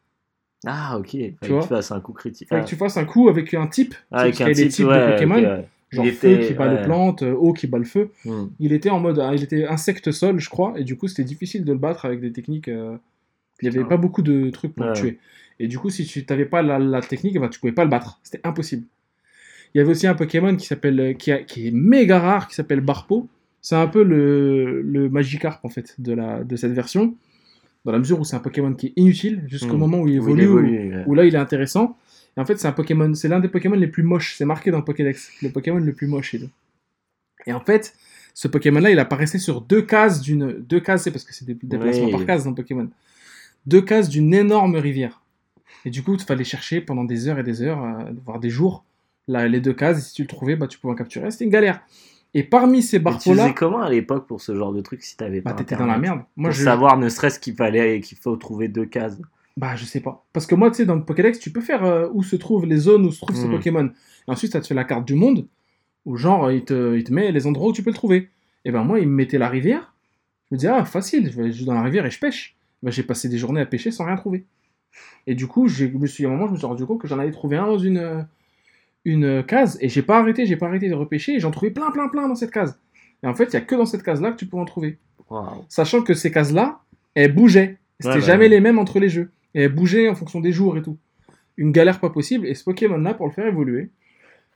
Ah, 0.66 0.96
ok. 0.98 1.10
Fallait 1.10 1.32
vois 1.52 1.58
que 1.58 1.62
tu 1.64 1.68
fasses 1.68 1.92
un 1.92 2.00
coup 2.00 2.14
critique. 2.14 2.48
Ah. 2.50 2.60
que 2.60 2.66
tu 2.66 2.76
fasses 2.76 2.96
un 2.96 3.04
coup 3.04 3.28
avec 3.28 3.52
un 3.52 3.66
type. 3.66 3.94
Ah, 4.10 4.20
avec 4.20 4.40
un 4.40 4.46
des 4.46 4.54
type, 4.54 4.68
types 4.70 4.86
ouais, 4.86 5.06
de 5.06 5.12
Pokémon. 5.12 5.64
Genre 5.94 6.04
Il 6.06 6.12
feu 6.12 6.32
était- 6.32 6.46
qui 6.48 6.54
bat 6.54 6.68
ouais. 6.68 6.78
les 6.78 6.82
plantes, 6.84 7.22
euh, 7.22 7.32
eau 7.32 7.52
qui 7.52 7.66
bat 7.66 7.78
le 7.78 7.84
feu. 7.84 8.10
Hmm. 8.24 8.46
Il 8.60 8.72
était 8.72 8.90
en 8.90 9.00
mode, 9.00 9.22
il 9.34 9.42
était 9.42 9.64
insecte 9.66 10.10
sol, 10.12 10.38
je 10.40 10.50
crois, 10.50 10.74
et 10.76 10.84
du 10.84 10.96
coup 10.96 11.08
c'était 11.08 11.24
difficile 11.24 11.64
de 11.64 11.72
le 11.72 11.78
battre 11.78 12.04
avec 12.04 12.20
des 12.20 12.32
techniques. 12.32 12.68
euh, 12.68 12.96
Il 13.62 13.66
y 13.66 13.68
avait 13.68 13.78
Putain. 13.78 13.88
pas 13.90 13.96
beaucoup 13.96 14.22
de 14.22 14.50
trucs 14.50 14.74
pour 14.74 14.84
le 14.84 14.92
tuer. 14.94 15.18
Et 15.60 15.68
du 15.68 15.78
coup, 15.78 15.88
si 15.88 16.04
tu 16.04 16.24
n'avais 16.28 16.44
pas 16.46 16.60
la, 16.62 16.80
la 16.80 17.00
technique, 17.00 17.38
bah, 17.38 17.48
tu 17.48 17.60
pouvais 17.60 17.72
pas 17.72 17.84
le 17.84 17.90
battre. 17.90 18.18
C'était 18.24 18.40
impossible. 18.42 18.84
Il 19.72 19.78
y 19.78 19.80
avait 19.80 19.92
aussi 19.92 20.08
un 20.08 20.14
Pokémon 20.16 20.56
qui 20.56 20.66
s'appelle, 20.66 20.98
euh, 20.98 21.12
qui, 21.12 21.30
a- 21.30 21.42
qui 21.44 21.68
est 21.68 21.70
méga 21.70 22.18
rare, 22.18 22.48
qui 22.48 22.54
s'appelle 22.56 22.80
Barpo. 22.80 23.28
C'est 23.60 23.76
un 23.76 23.86
peu 23.86 24.02
le, 24.02 24.82
le 24.82 25.08
Magikarp 25.08 25.64
en 25.64 25.68
fait 25.68 25.94
de 26.00 26.12
la 26.12 26.42
de 26.44 26.56
cette 26.56 26.72
version, 26.72 27.14
dans 27.84 27.92
la 27.92 27.98
mesure 28.00 28.18
où 28.18 28.24
c'est 28.24 28.34
un 28.36 28.40
Pokémon 28.40 28.74
qui 28.74 28.88
est 28.88 28.92
inutile 28.96 29.44
jusqu'au 29.46 29.76
Hmm. 29.76 29.80
moment 29.80 30.00
où 30.00 30.08
il 30.08 30.18
Où 30.20 30.28
évolue, 30.36 30.48
ouais. 30.48 31.04
où 31.06 31.14
là 31.14 31.24
il 31.24 31.34
est 31.34 31.38
intéressant. 31.38 31.96
Et 32.36 32.40
en 32.40 32.44
fait, 32.44 32.58
c'est 32.58 32.66
un 32.66 32.72
Pokémon, 32.72 33.14
c'est 33.14 33.28
l'un 33.28 33.40
des 33.40 33.48
Pokémon 33.48 33.76
les 33.76 33.86
plus 33.86 34.02
moches. 34.02 34.34
C'est 34.36 34.44
marqué 34.44 34.70
dans 34.70 34.78
le 34.78 34.84
Pokédex, 34.84 35.30
le 35.42 35.50
Pokémon 35.50 35.78
le 35.78 35.92
plus 35.92 36.06
moche. 36.06 36.34
Et, 36.34 36.48
et 37.46 37.52
en 37.52 37.60
fait, 37.60 37.94
ce 38.34 38.48
Pokémon-là, 38.48 38.90
il 38.90 38.98
apparaissait 38.98 39.38
sur 39.38 39.60
deux 39.60 39.82
cases 39.82 40.20
d'une, 40.20 40.52
deux 40.52 40.80
cases, 40.80 41.04
c'est 41.04 41.12
parce 41.12 41.24
que 41.24 41.32
c'est 41.32 41.44
des 41.44 41.54
déplacements 41.54 42.06
Oui. 42.06 42.12
par 42.12 42.26
case 42.26 42.44
dans 42.44 42.52
Pokémon. 42.52 42.88
Deux 43.66 43.82
cases 43.82 44.08
d'une 44.08 44.34
énorme 44.34 44.76
rivière. 44.76 45.22
Et 45.84 45.90
du 45.90 46.02
coup, 46.02 46.14
il 46.14 46.20
fallait 46.20 46.44
chercher 46.44 46.80
pendant 46.80 47.04
des 47.04 47.28
heures 47.28 47.38
et 47.38 47.42
des 47.42 47.62
heures, 47.62 47.82
euh, 47.82 48.10
voire 48.24 48.40
des 48.40 48.50
jours, 48.50 48.84
là, 49.28 49.46
les 49.46 49.60
deux 49.60 49.72
cases. 49.72 49.98
Et 49.98 50.00
si 50.00 50.14
tu 50.14 50.22
le 50.22 50.28
trouvais, 50.28 50.56
bah, 50.56 50.66
tu 50.66 50.78
pouvais 50.78 50.92
en 50.92 50.96
capturer. 50.96 51.30
C'était 51.30 51.44
une 51.44 51.50
galère. 51.50 51.80
Et 52.36 52.42
parmi 52.42 52.82
ces 52.82 52.98
Mais 52.98 53.16
tu 53.16 53.30
faisais 53.30 53.54
comment 53.54 53.80
à 53.80 53.90
l'époque 53.90 54.26
pour 54.26 54.40
ce 54.40 54.56
genre 54.56 54.72
de 54.72 54.80
truc 54.80 55.02
si 55.02 55.16
t'avais 55.16 55.40
bah, 55.40 55.52
pas 55.52 55.58
t'étais 55.58 55.76
dans 55.76 55.86
la 55.86 55.98
merde. 55.98 56.22
Moi, 56.36 56.50
pour 56.50 56.58
je, 56.58 56.64
savoir 56.64 56.98
ne 56.98 57.08
serait-ce 57.08 57.38
qu'il 57.38 57.54
fallait 57.54 58.00
qu'il 58.00 58.18
faut 58.18 58.34
trouver 58.36 58.66
deux 58.66 58.86
cases. 58.86 59.16
Bah, 59.56 59.76
je 59.76 59.84
sais 59.84 60.00
pas. 60.00 60.24
Parce 60.32 60.46
que 60.46 60.54
moi, 60.54 60.70
tu 60.70 60.78
sais, 60.78 60.84
dans 60.84 60.96
le 60.96 61.04
Pokédex, 61.04 61.38
tu 61.38 61.50
peux 61.52 61.60
faire 61.60 61.84
euh, 61.84 62.08
où 62.12 62.22
se 62.22 62.34
trouvent 62.36 62.66
les 62.66 62.76
zones 62.76 63.06
où 63.06 63.12
se 63.12 63.20
trouvent 63.20 63.36
ces 63.36 63.46
Mhm. 63.46 63.52
Pokémon. 63.56 63.86
Et 63.86 64.30
ensuite, 64.30 64.52
ça 64.52 64.60
te 64.60 64.66
fait 64.66 64.74
la 64.74 64.84
carte 64.84 65.06
du 65.06 65.14
monde, 65.14 65.46
où 66.06 66.16
genre, 66.16 66.50
il 66.50 66.64
te, 66.64 66.96
il 66.96 67.04
te 67.04 67.12
met 67.12 67.30
les 67.30 67.46
endroits 67.46 67.68
où 67.68 67.72
tu 67.72 67.82
peux 67.82 67.90
le 67.90 67.94
trouver. 67.96 68.30
Et 68.64 68.72
ben 68.72 68.82
moi, 68.82 68.98
il 68.98 69.06
me 69.08 69.14
mettait 69.14 69.38
la 69.38 69.48
rivière. 69.48 69.94
Je 70.50 70.54
me 70.54 70.58
disais, 70.58 70.68
ah, 70.72 70.84
facile, 70.84 71.30
je 71.30 71.40
vais 71.40 71.52
juste 71.52 71.66
dans 71.66 71.74
la 71.74 71.82
rivière 71.82 72.04
et 72.06 72.10
je 72.10 72.18
pêche. 72.18 72.56
Ben, 72.82 72.90
j'ai 72.90 73.02
passé 73.04 73.28
des 73.28 73.38
journées 73.38 73.60
à 73.60 73.66
pêcher 73.66 73.90
sans 73.90 74.04
rien 74.06 74.16
trouver. 74.16 74.44
Et 75.26 75.34
du 75.34 75.46
coup, 75.46 75.68
je 75.68 75.86
me 75.86 76.06
suis, 76.06 76.24
à 76.26 76.28
un 76.28 76.32
moment, 76.32 76.46
je 76.48 76.52
me 76.52 76.56
suis 76.56 76.66
rendu 76.66 76.84
compte 76.86 77.00
que 77.00 77.08
j'en 77.08 77.18
avais 77.18 77.30
trouvé 77.30 77.56
un 77.56 77.66
dans 77.66 77.78
une, 77.78 77.98
euh, 77.98 78.22
une 79.04 79.42
case, 79.44 79.78
et 79.80 79.88
j'ai 79.88 80.02
pas 80.02 80.18
arrêté, 80.18 80.46
j'ai 80.46 80.56
pas 80.56 80.66
arrêté 80.66 80.88
de 80.88 80.94
repêcher, 80.94 81.34
et 81.34 81.40
j'en 81.40 81.50
trouvais 81.50 81.70
plein, 81.70 81.90
plein, 81.90 82.08
plein 82.08 82.26
dans 82.28 82.34
cette 82.34 82.50
case. 82.50 82.78
Et 83.22 83.26
en 83.26 83.34
fait, 83.34 83.44
il 83.46 83.52
y 83.54 83.56
a 83.56 83.60
que 83.60 83.74
dans 83.74 83.86
cette 83.86 84.02
case-là 84.02 84.32
que 84.32 84.36
tu 84.36 84.46
peux 84.46 84.56
en 84.56 84.64
trouver 84.64 84.98
sachant 85.68 86.02
que 86.02 86.14
ces 86.14 86.30
cases-là, 86.30 86.80
elles 87.14 87.34
bougeaient. 87.34 87.78
C'était 88.00 88.14
Ouais, 88.14 88.20
bah, 88.20 88.26
jamais 88.26 88.44
ouais. 88.44 88.48
les 88.50 88.60
mêmes 88.60 88.78
entre 88.78 88.98
les 88.98 89.08
jeux. 89.08 89.30
Et 89.54 89.62
elles 89.62 89.74
bougeaient 89.74 90.08
en 90.08 90.14
fonction 90.14 90.40
des 90.40 90.52
jours 90.52 90.76
et 90.76 90.82
tout. 90.82 90.98
Une 91.56 91.72
galère 91.72 92.00
pas 92.00 92.10
possible. 92.10 92.46
Et 92.46 92.54
ce 92.54 92.64
Pokémon-là, 92.64 93.14
pour 93.14 93.26
le 93.26 93.32
faire 93.32 93.46
évoluer, 93.46 93.90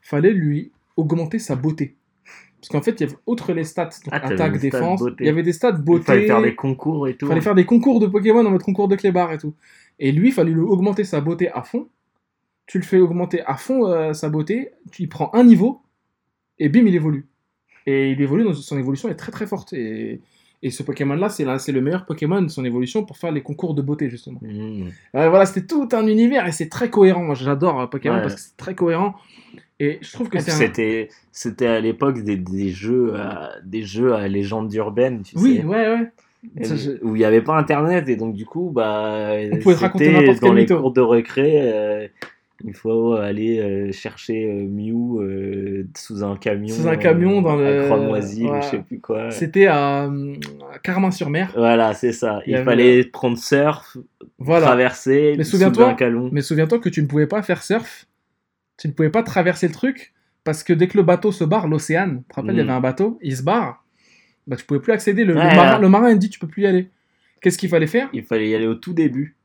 fallait 0.01 0.33
lui 0.33 0.73
augmenter 0.97 1.39
sa 1.39 1.55
beauté. 1.57 1.97
Parce 2.61 2.71
qu'en 2.71 2.83
fait, 2.83 3.01
il 3.01 3.07
y 3.07 3.11
avait, 3.11 3.19
outre 3.27 3.53
les 3.53 3.63
stats, 3.63 3.85
donc 3.85 4.09
Ah, 4.11 4.27
attaque, 4.27 4.59
défense, 4.59 5.03
il 5.21 5.27
y 5.27 5.29
avait 5.29 5.45
des 5.45 5.53
stats 5.53 5.75
Il 5.77 5.85
beauté. 5.85 6.05
fallait 6.05 6.27
faire 6.27 6.43
des 6.43 6.57
concours 6.57 7.07
et 7.07 7.17
tout. 7.17 7.27
fallait 7.29 7.41
faire 7.41 7.55
des 7.55 7.65
concours 7.65 8.01
de 8.01 8.07
Pokémon 8.09 8.45
en 8.45 8.51
mode 8.51 8.63
concours 8.63 8.89
de 8.89 8.97
clébard 8.97 9.33
et 9.33 9.39
tout. 9.39 9.55
Et 10.01 10.11
lui, 10.11 10.29
il 10.29 10.33
fallait 10.33 10.51
lui 10.51 10.61
augmenter 10.61 11.05
sa 11.05 11.21
beauté 11.21 11.51
à 11.51 11.63
fond. 11.63 11.89
Tu 12.67 12.79
le 12.79 12.85
fais 12.85 12.99
augmenter 12.99 13.43
à 13.43 13.57
fond 13.57 13.87
euh, 13.87 14.13
sa 14.13 14.29
beauté, 14.29 14.73
tu 14.91 15.03
il 15.05 15.09
prend 15.09 15.31
un 15.35 15.45
niveau, 15.45 15.83
et 16.59 16.69
bim, 16.69 16.85
il 16.87 16.95
évolue. 16.95 17.27
Et 17.87 18.11
il 18.11 18.21
évolue, 18.21 18.45
dans 18.45 18.53
son 18.53 18.79
évolution 18.79 19.09
est 19.09 19.15
très 19.15 19.33
très 19.33 19.47
forte. 19.47 19.73
Et, 19.73 20.21
et 20.63 20.71
ce 20.71 20.83
Pokémon-là, 20.83 21.29
c'est 21.29 21.45
là- 21.45 21.59
c'est 21.59 21.73
le 21.73 21.81
meilleur 21.81 22.05
Pokémon 22.05 22.43
de 22.43 22.49
son 22.49 22.65
évolution 22.65 23.05
pour 23.05 23.17
faire 23.17 23.31
les 23.33 23.43
concours 23.43 23.75
de 23.75 23.83
beauté, 23.83 24.09
justement. 24.11 24.41
Mmh. 24.43 24.89
Euh, 25.15 25.29
voilà, 25.29 25.47
c'était 25.47 25.67
tout 25.67 25.89
un 25.93 26.07
univers 26.07 26.47
et 26.47 26.53
c'est 26.53 26.69
très 26.69 26.91
cohérent. 26.91 27.23
Moi, 27.23 27.35
j'adore 27.35 27.81
euh, 27.81 27.87
Pokémon 27.87 28.17
Ouais. 28.17 28.23
parce 28.23 28.35
que 28.35 28.41
c'est 28.41 28.57
très 28.57 28.75
cohérent. 28.75 29.15
Et 29.81 29.99
je 30.01 30.13
trouve 30.13 30.29
que 30.29 30.41
c'est 30.41 30.47
puis 30.47 30.53
un... 30.55 30.67
C'était 30.67 31.09
c'était 31.31 31.67
à 31.67 31.81
l'époque 31.81 32.23
des, 32.25 32.37
des 32.37 32.71
jeux 32.71 33.15
à, 33.15 33.53
des 33.65 33.83
jeux 33.83 34.13
à 34.15 34.27
légende 34.27 34.73
urbaine, 34.75 35.23
tu 35.23 35.37
Oui, 35.39 35.59
sais. 35.59 35.65
ouais, 35.65 35.89
ouais. 36.57 36.65
Ça, 36.65 36.75
je- 36.77 37.03
Où 37.03 37.15
il 37.15 37.19
n'y 37.21 37.25
avait 37.25 37.43
pas 37.43 37.57
internet 37.57 38.09
et 38.09 38.17
donc 38.17 38.35
du 38.35 38.45
coup 38.45 38.71
bah 38.75 39.31
On 39.53 39.59
pouvait 39.59 39.75
te 39.77 39.81
raconter 39.81 40.07
c'était 40.07 40.21
n'importe 40.21 40.41
dans 40.41 40.47
quel 40.49 40.57
les 40.57 40.63
mytho. 40.63 40.81
cours 40.81 40.93
de 40.93 41.01
récré 41.01 41.53
euh, 41.63 42.09
il 42.65 42.75
faut 42.75 43.13
aller 43.15 43.61
euh, 43.61 43.93
chercher 43.93 44.45
euh, 44.51 44.67
Mew 44.69 45.21
euh, 45.23 45.87
sous 45.97 46.25
un 46.25 46.37
camion 46.37 46.75
Sous 46.75 46.89
un 46.89 46.97
camion 46.97 47.41
dans 47.41 47.55
le- 47.57 47.85
Croix-Moisille 47.85 48.47
ou 48.49 48.57
je 48.63 48.67
sais 48.67 48.79
plus 48.79 49.01
quoi 49.01 49.31
C'était 49.31 49.67
à, 49.67 50.05
à 50.05 50.79
Carmin-sur-Mer. 50.83 51.53
voilà 51.57 51.95
c'est 51.95 52.13
ça 52.13 52.41
Il 52.47 52.55
avait- 52.57 52.65
fallait 52.65 53.05
prendre 53.05 53.39
surf 53.39 53.97
Voilà. 54.39 54.67
traverser 54.67 55.35
Mais 55.39 55.45
souviens-toi- 55.45 55.97
Mais 56.33 56.43
souviens-toi 56.43 56.79
que 56.81 56.89
tu 56.89 57.01
ne 57.03 57.07
pouvais 57.07 57.27
pas 57.29 57.43
faire 57.43 57.63
surf. 57.63 58.07
Tu 58.77 58.89
ne 58.89 58.93
pouvais 58.93 59.11
pas 59.11 59.23
traverser 59.23 59.67
le 59.69 59.73
truc 59.75 60.13
parce 60.45 60.63
que 60.65 60.73
dès 60.73 60.87
que 60.89 60.97
le 60.97 61.03
bateau 61.03 61.31
se 61.33 61.45
barre, 61.45 61.69
l'océan, 61.69 62.09
tu 62.17 62.23
te 62.29 62.35
rappelles, 62.35 62.55
il 62.55 62.59
y 62.61 62.65
Mm. 62.65 62.69
avait 62.69 62.73
un 62.79 62.81
bateau, 62.81 63.19
il 63.23 63.37
se 63.37 63.43
barre. 63.43 63.85
Bah, 64.47 64.57
tu 64.57 64.65
pouvais 64.65 64.81
plus 64.81 64.93
accéder. 64.93 65.25
Le, 65.25 65.35
marin, 65.35 65.75
ouais. 65.77 65.81
le 65.81 65.89
marin, 65.89 66.11
il 66.11 66.19
dit 66.19 66.31
tu 66.31 66.39
peux 66.39 66.47
plus 66.47 66.63
y 66.63 66.67
aller. 66.67 66.89
Qu'est-ce 67.41 67.59
qu'il 67.59 67.69
fallait 67.69 67.87
faire? 67.87 68.09
Il 68.13 68.23
fallait 68.25 68.49
y 68.49 68.55
aller 68.55 68.67
au 68.67 68.75
tout 68.75 68.93
début 68.95 69.37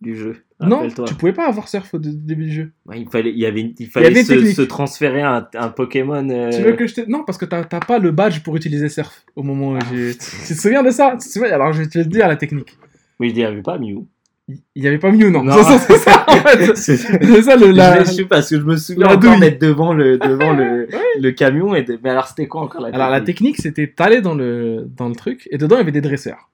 du 0.00 0.16
jeu 0.16 0.36
Non, 0.60 0.88
tu 1.06 1.14
pouvais 1.14 1.32
pas 1.32 1.48
avoir 1.48 1.66
surf 1.68 1.92
au 1.94 1.98
dé- 1.98 2.10
début 2.12 2.44
du 2.46 2.52
jeu. 2.52 2.70
Ouais, 2.86 3.00
il 3.00 3.08
fallait 3.08 3.30
il 3.30 3.38
y 3.38 3.46
avait 3.46 3.74
il 3.78 3.86
fallait 3.88 4.06
avait 4.06 4.20
une 4.20 4.26
se, 4.26 4.32
technique. 4.32 4.54
se 4.56 4.62
transférer 4.62 5.22
un, 5.22 5.46
un 5.54 5.68
Pokémon 5.68 6.28
euh, 6.30 6.50
Tu 6.50 6.62
veux 6.62 6.72
que 6.74 6.86
je 6.86 6.94
te... 6.94 7.00
Non, 7.10 7.24
parce 7.24 7.36
que 7.38 7.44
t'as 7.44 7.64
t'as 7.64 7.80
pas 7.80 7.98
le 7.98 8.10
badge 8.12 8.40
pour 8.40 8.54
utiliser 8.56 8.88
surf 8.88 9.24
au 9.34 9.42
moment 9.42 9.72
où 9.72 9.76
Ah, 9.76 9.84
j'ai... 9.92 10.12
Tu 10.14 10.54
te 10.54 10.60
souviens 10.60 10.82
de 10.84 10.90
ça? 10.90 11.12
Tu 11.20 11.26
te 11.26 11.32
souviens? 11.32 11.52
Alors, 11.52 11.72
je 11.72 11.82
vais 11.82 11.88
te 11.88 11.98
le 11.98 12.04
dire, 12.04 12.28
la 12.28 12.36
technique. 12.36 12.76
oui 13.18 13.30
il 13.30 13.34
n'y 13.34 13.44
avait 13.44 13.60
pas 13.62 13.76
Mew 13.78 14.06
Il 14.48 14.58
il 14.76 14.84
y 14.84 14.86
avait 14.88 14.98
pas 14.98 15.10
Mew, 15.10 15.30
non. 15.30 15.42
Non. 15.42 15.52
C'est 15.62 15.64
ça, 15.64 15.78
c'est 15.78 15.98
ça, 15.98 16.24
en 16.28 16.32
fait. 16.36 16.76
C'est- 16.76 17.42
ça, 17.42 17.56
le... 17.56 17.72
La... 17.72 18.04
Je 18.04 18.10
suis 18.12 18.24
parce 18.26 18.48
que 18.50 18.56
je 18.60 18.64
me 18.64 18.76
souviens 18.76 19.08
encore 19.08 19.38
d'être 19.40 19.60
devant 19.60 19.92
le 19.92 20.16
devant 20.18 20.52
le, 20.52 20.86
le 21.20 21.30
camion 21.32 21.74
et 21.74 21.82
de- 21.82 21.98
mais 22.04 22.10
alors 22.10 22.28
c'était 22.28 22.46
quoi 22.46 22.62
encore 22.62 22.80
la 22.82 22.88
Alors 22.94 23.10
la 23.10 23.20
technique, 23.20 23.56
c'était 23.60 23.88
t'allais 23.88 24.20
dans 24.20 24.34
le, 24.34 24.86
dans 24.96 25.08
le 25.08 25.16
truc, 25.16 25.48
et 25.50 25.58
dedans, 25.58 25.74
il 25.74 25.80
y 25.80 25.82
avait 25.82 25.92
des 25.92 26.00
dresseurs. 26.00 26.50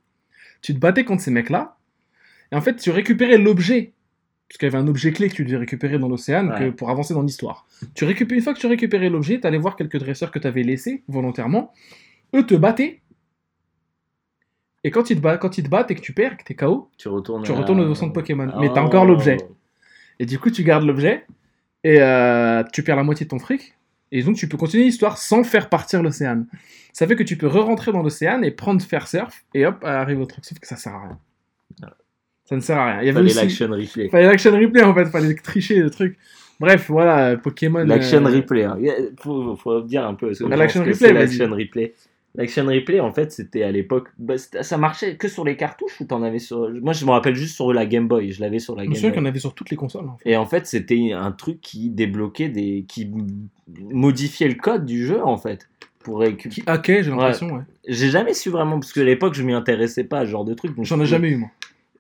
Tu 0.63 0.75
te 0.75 0.79
battais 0.81 1.05
contre 1.05 1.23
ces 1.23 1.31
mecs-là, 1.31 1.77
et 2.53 2.57
en 2.57 2.61
fait, 2.61 2.77
tu 2.77 2.91
récupérais 2.91 3.39
l'objet 3.39 3.93
parce 4.49 4.59
qu'il 4.59 4.67
y 4.67 4.73
avait 4.75 4.79
un 4.83 4.87
objet 4.89 5.11
clé 5.13 5.29
que 5.29 5.35
tu 5.35 5.45
devais 5.45 5.57
récupérer 5.57 5.99
dans 5.99 6.09
l'océan 6.09 6.49
Ouais. 6.49 6.71
pour 6.71 6.91
avancer 6.91 7.15
dans 7.15 7.23
l'histoire. 7.23 7.67
Tu 7.95 8.05
récupères, 8.05 8.37
une 8.37 8.45
fois 8.45 8.53
que 8.55 8.59
tu 8.61 8.67
récupérais 8.67 9.09
l'objet, 9.09 9.41
tu 9.41 9.47
allais 9.47 9.59
voir 9.59 9.75
quelques 9.75 9.99
dresseurs 9.99 10.31
que 10.31 10.39
tu 10.39 10.47
avais 10.47 10.63
laissés 10.63 11.03
volontairement. 11.09 11.73
Eux 12.35 12.45
te 12.47 12.55
battaient. 12.55 13.01
Et 14.85 14.91
quand 14.91 15.09
ils 15.11 15.17
te, 15.17 15.23
battent, 15.23 15.41
quand 15.41 15.57
ils 15.57 15.65
te 15.65 15.69
battent 15.71 15.91
et 15.91 15.95
que 15.95 16.01
tu 16.03 16.13
perds, 16.13 16.37
que 16.37 16.45
tu 16.45 16.53
es 16.53 16.57
KO, 16.57 16.91
Tu 16.99 17.09
retournes. 17.09 17.43
tu 17.43 17.53
à- 17.53 17.55
retournes 17.55 17.81
au 17.81 17.95
centre 17.95 18.13
Pokémon. 18.13 18.53
Mais 18.61 18.69
tu 18.71 18.79
as 18.79 18.83
Oh. 18.83 18.87
encore 18.87 19.07
l'objet. 19.07 19.39
Et 20.19 20.27
du 20.27 20.39
coup, 20.39 20.51
tu 20.51 20.63
gardes 20.63 20.85
l'objet 20.85 21.25
et 21.83 22.01
euh, 22.01 22.63
tu 22.73 22.83
perds 22.83 22.97
la 22.97 23.03
moitié 23.05 23.25
de 23.25 23.31
ton 23.31 23.39
fric. 23.39 23.75
Et 24.13 24.23
donc, 24.23 24.37
tu 24.37 24.47
peux 24.47 24.59
continuer 24.59 24.85
l'histoire 24.85 25.17
sans 25.19 25.43
faire 25.43 25.69
partir 25.71 26.03
l'océan. 26.03 26.45
Ça 26.93 27.07
fait 27.07 27.17
que 27.17 27.23
tu 27.25 27.37
peux 27.37 27.47
re-rentrer 27.49 27.91
dans 27.93 28.03
l'océan 28.03 28.43
et 28.43 28.51
prendre 28.51 28.81
faire 28.83 29.09
surf 29.09 29.45
et 29.55 29.65
hop, 29.67 29.83
arrive 29.83 30.21
au 30.21 30.27
truc. 30.27 30.45
Sauf 30.45 30.59
que 30.61 30.67
ça 30.69 30.77
sert 30.77 30.95
à 30.95 31.03
rien. 31.09 31.19
Ça 32.45 32.57
ne 32.57 32.61
sert 32.61 32.79
à 32.79 32.87
rien. 32.93 33.01
Il 33.03 33.07
y 33.07 33.09
avait 33.09 33.13
Fallait 33.19 33.27
aussi... 33.31 33.37
l'action 33.37 33.69
replay. 33.71 34.09
Fallait 34.11 34.27
l'action 34.27 34.53
replay 34.53 34.83
en 34.83 34.95
fait, 34.95 35.07
fallait 35.07 35.35
tricher 35.35 35.81
le 35.81 35.91
truc. 35.91 36.17
Bref, 36.61 36.87
voilà, 36.89 37.37
Pokémon. 37.37 37.85
L'action 37.85 38.25
euh, 38.27 38.31
replay. 38.31 38.65
hein. 38.65 38.77
Il 38.81 38.93
Faut, 39.21 39.57
faut 39.57 39.81
dire 39.81 40.07
un 40.07 40.15
peu. 40.15 40.33
ce 40.35 40.45
que 40.45 40.51
je 40.51 40.57
l'action 40.57 40.85
replay. 40.85 41.13
L'action 41.13 41.51
replay. 41.51 41.95
L'action 42.37 42.67
replay, 42.67 42.99
en 43.01 43.13
fait, 43.13 43.31
c'était 43.33 43.63
à 43.63 43.71
l'époque. 43.73 44.09
bah, 44.19 44.35
ça 44.39 44.77
marchait 44.77 45.17
que 45.17 45.29
sur 45.29 45.45
les 45.45 45.57
cartouches 45.57 46.01
ou 46.01 46.05
t'en 46.05 46.23
avais 46.23 46.39
sur. 46.41 46.69
Moi, 46.83 46.93
je 46.93 47.05
me 47.07 47.11
rappelle 47.13 47.35
juste 47.37 47.55
sur 47.55 47.73
la 47.73 47.87
Game 47.87 48.09
Boy. 48.09 48.33
Je 48.33 48.41
l'avais 48.41 48.59
sur 48.59 48.75
la 48.77 48.83
Je 48.83 48.89
Game 48.89 48.97
me 48.97 49.01
Boy. 49.03 49.11
qu'il 49.13 49.21
y 49.21 49.23
en 49.23 49.27
avait 49.27 49.39
sur 49.39 49.55
toutes 49.55 49.71
les 49.71 49.77
consoles. 49.77 50.07
en 50.09 50.17
fait. 50.17 50.31
Et 50.31 50.37
en 50.37 50.45
fait, 50.45 50.67
c'était 50.67 51.13
un 51.13 51.33
truc 51.33 51.61
qui 51.61 51.91
débloquait 51.91 52.49
des. 52.49 52.85
qui 52.89 53.09
modifiait 53.91 54.49
le 54.49 54.55
code 54.55 54.85
du 54.85 55.07
jeu, 55.07 55.23
en 55.23 55.37
fait. 55.39 55.69
Pour 56.01 56.21
récupérer. 56.21 56.51
Qui 56.55 56.63
hackait, 56.67 57.03
j'ai 57.03 57.11
l'impression, 57.11 57.47
ouais. 57.51 57.63
J'ai 57.89 58.11
jamais 58.11 58.35
su 58.35 58.51
vraiment, 58.51 58.79
parce 58.79 58.93
que 58.93 59.01
à 59.01 59.05
l'époque, 59.05 59.35
je 59.35 59.43
m'y 59.43 59.53
intéressais 59.55 60.05
pas 60.05 60.21
à 60.21 60.27
ce 60.27 60.31
genre 60.31 60.45
de 60.45 60.55
truc. 60.55 60.73
J'en 60.83 61.01
ai 61.01 61.05
je- 61.07 61.11
jamais 61.11 61.31
eu, 61.31 61.37
moi. 61.37 61.49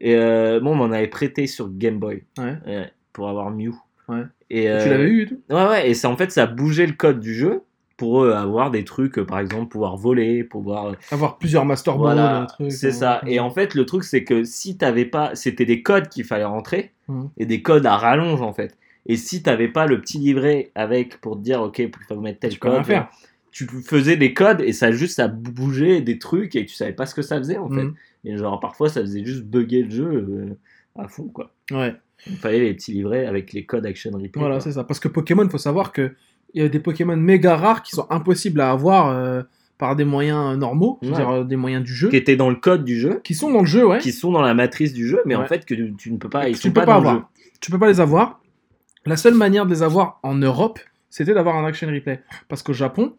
Et 0.07 0.15
euh, 0.17 0.61
bon, 0.61 0.73
on 0.73 0.75
m'en 0.75 0.91
avait 0.93 1.09
prêté 1.09 1.47
sur 1.47 1.71
Game 1.71 1.99
Boy. 1.99 2.25
Ouais. 2.39 2.57
Ouais, 2.67 2.91
pour 3.15 3.29
avoir 3.29 3.51
Mew. 3.51 3.73
Ouais. 4.09 4.23
Et, 4.51 4.65
Tu 4.65 4.69
euh, 4.69 4.89
l'avais 4.91 5.09
eu 5.09 5.23
et 5.23 5.27
tout? 5.27 5.41
Ouais, 5.49 5.67
ouais, 5.67 5.91
et 5.91 5.95
c'est 5.95 6.07
en 6.07 6.17
fait, 6.17 6.31
ça 6.31 6.47
bougeait 6.47 6.87
le 6.87 6.93
code 6.93 7.21
du 7.21 7.33
jeu 7.35 7.63
pour 7.97 8.23
euh, 8.23 8.35
avoir 8.35 8.71
des 8.71 8.85
trucs, 8.85 9.19
euh, 9.19 9.25
par 9.25 9.39
exemple, 9.39 9.69
pouvoir 9.69 9.97
voler, 9.97 10.45
pouvoir. 10.45 10.89
euh, 10.89 10.93
Avoir 11.11 11.39
plusieurs 11.39 11.65
Master 11.65 11.97
Voilà, 11.97 12.41
un 12.43 12.45
truc, 12.47 12.71
c'est 12.71 12.89
euh, 12.89 12.93
ça. 12.93 13.23
Et 13.27 13.41
en 13.41 13.49
fait, 13.51 13.75
le 13.75 13.87
truc, 13.87 14.05
c'est 14.05 14.25
que 14.25 14.45
si 14.45 14.77
t'avais 14.77 15.07
pas. 15.07 15.35
C'était 15.35 15.65
des 15.65 15.83
codes 15.83 16.09
qu'il 16.11 16.25
fallait 16.25 16.45
rentrer, 16.45 16.93
Mhm. 17.09 17.31
et 17.39 17.47
des 17.47 17.63
codes 17.63 17.87
à 17.87 17.97
rallonge, 17.97 18.43
en 18.43 18.53
fait. 18.53 18.77
Et 19.07 19.17
si 19.17 19.43
t'avais 19.43 19.69
pas 19.69 19.87
le 19.87 20.01
petit 20.03 20.19
livret 20.19 20.71
avec 20.75 21.19
pour 21.23 21.37
te 21.37 21.43
dire, 21.43 21.63
ok, 21.63 21.79
il 21.79 21.91
faut 22.09 22.21
mettre 22.21 22.41
tel 22.41 22.51
Tu 22.53 22.59
peux 22.59 22.69
rien 22.69 22.79
code, 22.79 22.87
faire. 22.87 23.09
tu 23.53 23.67
faisais 23.87 24.17
des 24.17 24.35
codes 24.35 24.61
et 24.61 24.73
ça 24.73 24.93
juste, 24.93 25.17
ça 25.17 25.29
bougeait 25.29 26.01
des 26.03 26.19
trucs 26.19 26.57
et 26.57 26.67
tu 26.67 26.75
savais 26.75 26.93
pas 26.93 27.07
ce 27.07 27.15
que 27.15 27.23
ça 27.23 27.39
faisait, 27.39 27.57
en 27.59 27.69
fait. 27.71 27.87
Et 28.25 28.37
genre, 28.37 28.59
parfois, 28.61 28.89
ça 28.89 29.01
faisait 29.01 29.25
juste 29.25 29.45
bugger 29.45 29.83
le 29.83 29.91
jeu 29.91 30.05
euh, 30.07 30.57
à 30.97 31.09
fond, 31.09 31.25
quoi. 31.29 31.51
Ouais. 31.71 31.95
Il 32.27 32.37
fallait 32.37 32.61
les 32.61 32.75
petits 32.75 32.93
livrets 32.93 33.27
avec 33.27 33.53
les 33.53 33.65
codes 33.67 33.85
Action 33.85 34.11
Replay. 34.13 34.31
Voilà, 34.37 34.61
c'est 34.61 34.73
ça. 34.73 34.85
Parce 34.85 35.01
que 35.01 35.09
Pokémon, 35.09 35.47
faut 35.51 35.59
savoir 35.59 35.93
que 35.93 36.13
il 36.55 36.63
y 36.63 36.65
a 36.65 36.69
des 36.69 36.79
Pokémon 36.79 37.17
méga 37.17 37.57
rares 37.57 37.83
qui 37.83 37.91
sont 37.91 38.07
impossibles 38.11 38.61
à 38.61 38.71
avoir 38.71 39.09
euh, 39.11 39.43
par 39.77 39.97
des 39.97 40.05
moyens 40.05 40.57
normaux, 40.57 40.99
Ouais. 41.03 41.09
c'est-à-dire 41.09 41.31
euh, 41.31 41.45
des 41.45 41.57
moyens 41.57 41.83
du 41.85 41.93
jeu, 41.93 42.09
qui 42.09 42.17
étaient 42.17 42.37
dans 42.37 42.49
le 42.49 42.55
code 42.57 42.85
du 42.85 42.99
jeu, 42.99 43.21
qui 43.25 43.35
sont 43.35 43.51
dans 43.53 43.61
le 43.61 43.67
jeu, 43.67 43.87
ouais. 43.87 43.99
qui 43.99 44.13
sont 44.13 44.31
dans 44.31 44.41
la 44.41 44.55
matrice 44.55 44.93
du 44.95 45.07
jeu, 45.09 45.21
mais 45.27 45.35
en 45.35 45.45
fait 45.47 45.67
que 45.67 45.75
tu, 45.75 45.93
tu 45.99 46.13
ne 46.13 46.17
peux 46.17 46.29
pas, 46.31 46.49
ils 46.49 46.55
tu 46.55 46.63
sont 46.63 46.69
ne 46.69 46.75
peux 46.75 46.81
pas, 46.81 46.87
pas 46.87 46.93
dans 46.95 47.01
le 47.03 47.09
avoir. 47.09 47.23
jeu. 47.43 47.51
Tu 47.61 47.71
peux 47.73 47.79
pas 47.79 47.89
les 47.89 48.01
avoir. 48.01 48.41
La 49.05 49.17
seule 49.17 49.35
manière 49.35 49.67
de 49.67 49.71
les 49.71 49.83
avoir 49.83 50.21
en 50.23 50.35
Europe, 50.37 50.79
c'était 51.11 51.35
d'avoir 51.35 51.57
un 51.57 51.67
action 51.67 51.89
replay. 51.89 52.23
Parce 52.49 52.63
qu'au 52.63 52.73
Japon, 52.73 53.15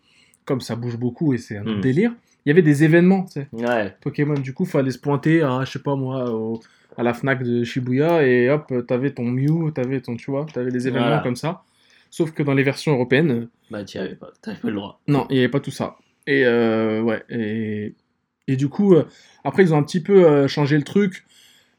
comme 0.46 0.62
ça 0.62 0.76
bouge 0.76 0.98
beaucoup 0.98 1.34
et 1.34 1.38
c'est 1.38 1.58
un 1.58 1.64
autre 1.68 1.78
Mm. 1.78 1.82
délire, 1.82 2.14
il 2.46 2.50
y 2.50 2.52
avait 2.52 2.62
des 2.62 2.84
événements, 2.84 3.24
tu 3.26 3.32
sais, 3.34 3.48
Ouais, 3.54 3.96
Pokémon. 4.02 4.36
Du 4.36 4.54
coup, 4.54 4.66
fallait 4.66 4.92
se 4.92 5.00
pointer 5.00 5.42
à, 5.42 5.64
je 5.66 5.72
sais 5.72 5.80
pas 5.80 5.96
moi, 5.96 6.30
au- 6.32 6.60
à 6.98 7.04
la 7.04 7.14
Fnac 7.14 7.44
de 7.44 7.64
Shibuya 7.64 8.26
et 8.26 8.50
hop, 8.50 8.72
t'avais 8.88 9.12
ton 9.12 9.24
Mew, 9.26 9.72
t'avais 9.72 10.00
ton, 10.02 10.16
tu 10.16 10.32
vois, 10.32 10.46
t'avais 10.54 10.72
des 10.72 10.88
événements 10.88 11.08
Voilà. 11.08 11.24
comme 11.24 11.36
ça. 11.36 11.64
Sauf 12.10 12.32
que 12.32 12.44
dans 12.44 12.54
les 12.54 12.64
versions 12.64 12.94
européennes, 12.94 13.50
bah 13.70 13.84
tu 13.84 13.98
avais 13.98 14.16
pas, 14.16 14.30
t'avais 14.42 14.58
pas 14.58 14.70
le 14.70 14.76
droit. 14.76 15.02
non, 15.08 15.26
il 15.30 15.34
n'y 15.34 15.40
avait 15.40 15.50
pas 15.50 15.60
tout 15.60 15.72
ça. 15.72 15.98
Et 16.28 16.46
euh, 16.46 17.02
ouais, 17.02 17.24
et, 17.30 17.94
et 18.48 18.56
du 18.56 18.70
coup, 18.70 18.96
euh, 18.96 19.06
après, 19.44 19.64
ils 19.64 19.74
ont 19.74 19.78
un 19.78 19.84
petit 19.84 20.02
peu 20.02 20.26
euh, 20.26 20.48
changé 20.48 20.78
le 20.78 20.84
truc. 20.84 21.26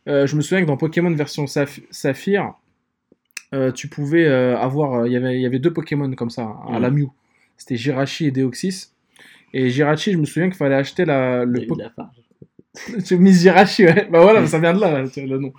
Je 0.06 0.36
me 0.36 0.40
souviens 0.40 0.60
que 0.62 0.66
dans 0.66 0.76
Pokémon 0.76 1.10
version 1.14 1.46
Saph- 1.46 1.82
Saphir, 1.90 2.54
tu 3.74 3.88
pouvais 3.88 4.26
avoir. 4.26 5.06
Il 5.06 5.12
y 5.12 5.16
avait- 5.16 5.36
il 5.36 5.40
y 5.40 5.46
avait 5.46 5.58
deux 5.58 5.72
Pokémon 5.72 6.12
comme 6.14 6.30
ça, 6.30 6.56
à 6.68 6.74
Mhm. 6.76 6.82
la 6.82 6.90
Mew. 6.90 7.06
C'était 7.56 7.76
Jirachi 7.76 8.26
et 8.26 8.30
Deoxys. 8.30 8.92
Et 9.52 9.70
Jirachi, 9.70 10.12
je 10.12 10.18
me 10.18 10.24
souviens 10.26 10.48
qu'il 10.48 10.56
fallait 10.56 10.74
acheter 10.74 11.04
la, 11.04 11.44
le 11.44 11.66
po- 11.66 11.76
la 11.78 11.92
tu 13.06 13.16
mis 13.18 13.32
Jirachi, 13.32 13.84
ouais. 13.86 14.08
Bah 14.10 14.20
voilà, 14.20 14.46
ça 14.46 14.58
vient 14.58 14.74
de 14.74 14.80
là, 14.80 15.02
le 15.16 15.38
nom. 15.38 15.52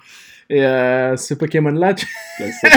Et 0.50 0.64
euh, 0.64 1.18
ce 1.18 1.34
Pokémon-là, 1.34 1.94
tu... 1.94 2.06
La 2.40 2.52
sex, 2.52 2.76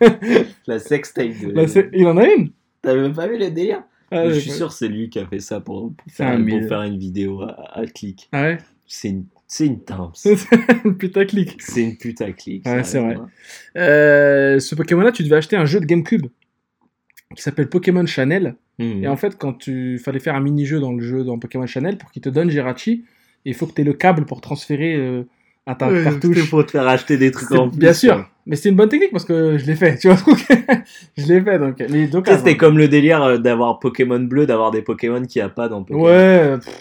la 0.66 0.78
sextape 0.78 1.28
de. 1.40 1.66
C'est- 1.66 1.90
il 1.92 2.06
en 2.06 2.16
a 2.16 2.26
une 2.26 2.50
T'as 2.82 2.94
même 2.94 3.14
pas 3.14 3.26
vu 3.26 3.38
le 3.38 3.50
délire? 3.50 3.82
Ah, 4.12 4.28
Je 4.28 4.38
suis 4.38 4.50
sûr 4.50 4.68
que 4.68 4.74
c'est 4.74 4.86
lui 4.88 5.08
qui 5.10 5.18
a 5.18 5.26
fait 5.26 5.40
ça 5.40 5.60
pour, 5.60 5.88
pour 5.94 6.06
C'est 6.06 6.22
faire, 6.22 6.36
pour 6.36 6.82
une 6.82 6.98
vidéo 6.98 7.42
à, 7.42 7.80
à 7.80 7.86
clic. 7.86 8.28
Ah 8.30 8.42
ouais? 8.42 8.58
C'est 8.86 9.08
une, 9.08 9.24
c'est 9.48 9.66
une 9.66 9.82
timbre. 9.82 10.12
C'est 10.14 10.36
une 10.84 10.96
pute 10.96 11.16
à 11.16 11.24
clic. 11.24 12.64
Ouais, 12.66 12.84
c'est 12.84 13.00
vrai. 13.00 13.16
Euh, 13.76 14.60
ce 14.60 14.74
Pokémon-là, 14.76 15.10
tu 15.10 15.24
devais 15.24 15.36
acheter 15.36 15.56
un 15.56 15.64
jeu 15.66 15.80
de 15.80 15.86
GameCube 15.86 16.26
qui 17.34 17.42
s'appelle 17.42 17.68
Pokémon 17.68 18.06
Channel. 18.06 18.54
Mhm. 18.78 19.04
Et 19.04 19.08
en 19.08 19.16
fait, 19.16 19.36
quand 19.38 19.54
tu 19.54 19.98
fallait 19.98 20.20
faire 20.20 20.34
un 20.34 20.40
mini-jeu 20.40 20.80
dans 20.80 20.92
le 20.92 21.00
jeu 21.02 21.24
dans 21.24 21.38
Pokémon 21.38 21.66
Channel 21.66 21.98
pour 21.98 22.10
qu'il 22.10 22.22
te 22.22 22.28
donne 22.28 22.50
Jirachi, 22.50 23.04
il 23.44 23.54
faut 23.54 23.66
que 23.66 23.72
tu 23.72 23.80
aies 23.80 23.84
le 23.84 23.92
câble 23.94 24.24
pour 24.26 24.40
transférer 24.40 24.94
euh, 24.96 25.22
à 25.66 25.74
ta 25.74 25.88
Ouais, 25.90 26.04
cartouche. 26.04 26.48
Pour 26.50 26.64
te 26.64 26.72
faire 26.72 26.86
acheter 26.86 27.16
des 27.16 27.30
trucs 27.30 27.50
en 27.52 27.68
plus. 27.68 27.78
bien 27.78 27.92
sûr, 27.92 28.14
quoi. 28.14 28.28
mais 28.46 28.54
c'est 28.56 28.68
une 28.68 28.76
bonne 28.76 28.88
technique 28.88 29.10
parce 29.12 29.24
que 29.24 29.56
je 29.58 29.66
l'ai 29.66 29.74
fait, 29.76 29.96
tu 30.00 30.08
vois. 30.08 30.16
donc, 30.16 30.38
je 31.16 31.26
l'ai 31.26 31.40
fait 31.40 31.58
donc. 31.58 31.82
Mais 31.90 32.08
C'était 32.36 32.56
comme 32.56 32.78
le 32.78 32.86
délire 32.88 33.22
euh, 33.22 33.38
d'avoir 33.38 33.78
Pokémon 33.80 34.20
bleu, 34.20 34.46
d'avoir 34.46 34.70
des 34.70 34.82
Pokémon 34.82 35.22
qu'il 35.22 35.40
n'y 35.40 35.46
a 35.46 35.48
pas 35.48 35.68
dans 35.68 35.82
Pokémon. 35.82 36.04
Ouais, 36.06 36.56
pff, 36.58 36.74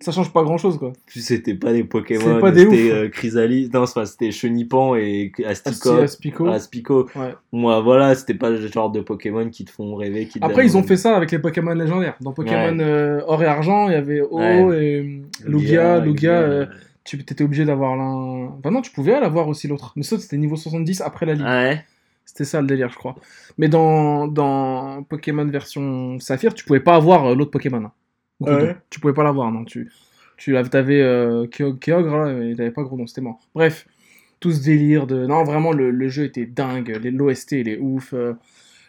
ça 0.00 0.12
change 0.12 0.32
pas 0.32 0.42
grand-chose 0.42 0.78
quoi. 0.78 0.92
Puis 1.06 1.20
c'était 1.20 1.54
pas 1.54 1.72
des 1.72 1.84
Pokémon, 1.84 2.40
c'était 2.54 2.90
euh, 2.90 3.08
Chrysalis, 3.08 3.70
non, 3.72 3.84
c'était 3.86 4.30
Chenipan 4.30 4.94
et 4.94 5.32
Asti- 5.38 5.68
Asticot. 5.68 5.96
Aspico. 5.98 6.46
Aspico. 6.48 7.08
Ouais. 7.16 7.34
Moi, 7.52 7.80
voilà, 7.80 8.14
c'était 8.14 8.34
pas 8.34 8.50
le 8.50 8.64
genre 8.68 8.90
de 8.90 9.00
Pokémon 9.00 9.48
qui 9.50 9.64
te 9.64 9.70
font 9.70 9.94
rêver. 9.96 10.26
Qui 10.26 10.38
Après, 10.40 10.64
ils 10.64 10.76
ont 10.76 10.82
fait 10.82 10.96
ça 10.96 11.16
avec 11.16 11.30
les 11.32 11.38
Pokémon 11.38 11.74
légendaires. 11.74 12.16
Dans 12.20 12.32
Pokémon 12.32 12.76
Ouais. 12.78 12.84
euh, 12.84 13.20
Or 13.26 13.42
et 13.42 13.46
Argent, 13.46 13.88
il 13.88 13.92
y 13.92 13.96
avait 13.96 14.20
O 14.20 14.38
Ouais. 14.38 14.56
et 14.58 15.00
euh, 15.00 15.20
Lugia. 15.46 15.98
Lugia, 16.00 16.32
euh, 16.32 16.66
tu 17.04 17.16
étais 17.16 17.42
obligé 17.42 17.64
d'avoir 17.64 17.96
l'un. 17.96 18.50
Enfin, 18.58 18.70
non, 18.70 18.82
tu 18.82 18.92
pouvais 18.92 19.18
l'avoir 19.18 19.48
aussi 19.48 19.66
l'autre. 19.66 19.92
Mais 19.96 20.02
ça, 20.02 20.18
c'était 20.18 20.36
niveau 20.36 20.56
70 20.56 21.00
après 21.00 21.26
la 21.26 21.34
ligue. 21.34 21.44
Ouais. 21.46 21.84
C'était 22.24 22.44
ça 22.44 22.60
le 22.60 22.66
délire, 22.66 22.90
je 22.90 22.96
crois. 22.98 23.16
Mais 23.56 23.68
dans, 23.68 24.28
dans 24.28 25.02
Pokémon 25.08 25.46
version 25.46 26.20
Saphir, 26.20 26.52
tu 26.54 26.64
pouvais 26.64 26.80
pas 26.80 26.94
avoir 26.94 27.34
l'autre 27.34 27.50
Pokémon. 27.50 27.90
Hein. 28.46 28.74
Tu 28.90 29.00
pouvais 29.00 29.14
pas 29.14 29.24
l'avoir, 29.24 29.50
non. 29.52 29.64
Tu, 29.64 29.90
tu 30.36 30.56
avais 30.56 31.00
euh, 31.00 31.46
Kyog- 31.46 31.78
Kyogre, 31.78 32.16
là, 32.16 32.32
mais 32.32 32.54
t'avais 32.54 32.70
pas 32.70 32.82
Groudon, 32.82 33.06
c'était 33.06 33.20
mort. 33.20 33.40
Bref, 33.54 33.86
tout 34.40 34.52
ce 34.52 34.62
délire 34.62 35.06
de. 35.06 35.26
Non, 35.26 35.42
vraiment, 35.44 35.72
le, 35.72 35.90
le 35.90 36.08
jeu 36.08 36.24
était 36.24 36.46
dingue. 36.46 36.98
Les- 37.02 37.10
L'OST, 37.10 37.52
il 37.52 37.68
est 37.68 37.78
ouf. 37.78 38.14
euh, 38.14 38.34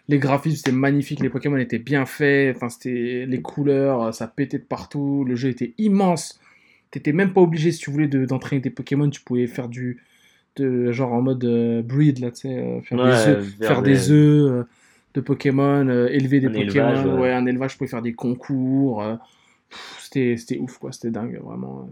les 0.08 0.18
graphismes, 0.20 0.58
c'était 0.58 0.72
magnifique. 0.72 1.20
Les 1.22 1.30
Pokémon 1.30 1.58
étaient 1.58 1.80
bien 1.80 2.06
faits. 2.06 2.56
Enfin, 2.56 2.70
c'était 2.70 3.26
les 3.28 3.42
couleurs, 3.42 4.14
ça 4.14 4.28
pétait 4.28 4.58
de 4.60 4.64
partout. 4.64 5.24
Le 5.28 5.36
jeu 5.36 5.50
était 5.50 5.74
immense. 5.78 6.40
T'étais 6.92 7.14
même 7.14 7.34
pas 7.34 7.42
obligé, 7.42 7.72
si 7.72 7.80
tu 7.80 7.92
voulais, 7.92 8.08
de- 8.08 8.26
d'entraîner 8.26 8.62
des 8.62 8.72
Pokémon, 8.72 9.10
tu 9.10 9.22
pouvais 9.22 9.48
faire 9.48 9.68
du. 9.70 10.02
De, 10.56 10.92
genre 10.92 11.14
en 11.14 11.22
mode 11.22 11.46
euh, 11.46 11.82
breed, 11.84 12.20
là, 12.20 12.32
tu 12.32 12.42
sais, 12.42 12.58
euh, 12.58 12.82
faire 12.82 12.98
des 13.06 13.12
œufs 13.30 13.58
vers 13.60 13.68
faire 13.70 13.82
des- 13.84 13.92
des 13.94 14.12
œufs 14.12 14.52
euh, 14.52 14.64
de 15.14 15.22
Pokémon, 15.22 15.88
euh, 15.88 16.08
élever 16.08 16.40
des 16.40 16.48
Un 16.48 16.52
Pokémon, 16.52 16.90
élevage, 16.90 17.06
ouais. 17.06 17.20
ouais. 17.22 17.32
un 17.32 17.46
élevage, 17.46 17.74
je 17.74 17.78
pouvais 17.78 17.90
faire 17.90 18.02
des 18.02 18.14
concours. 18.14 19.02
C'était, 20.00 20.58
ouf, 20.60 20.78
quoi, 20.78 20.92
c'était 20.92 21.12
dingue, 21.12 21.40
vraiment. 21.44 21.82
euh. 21.82 21.92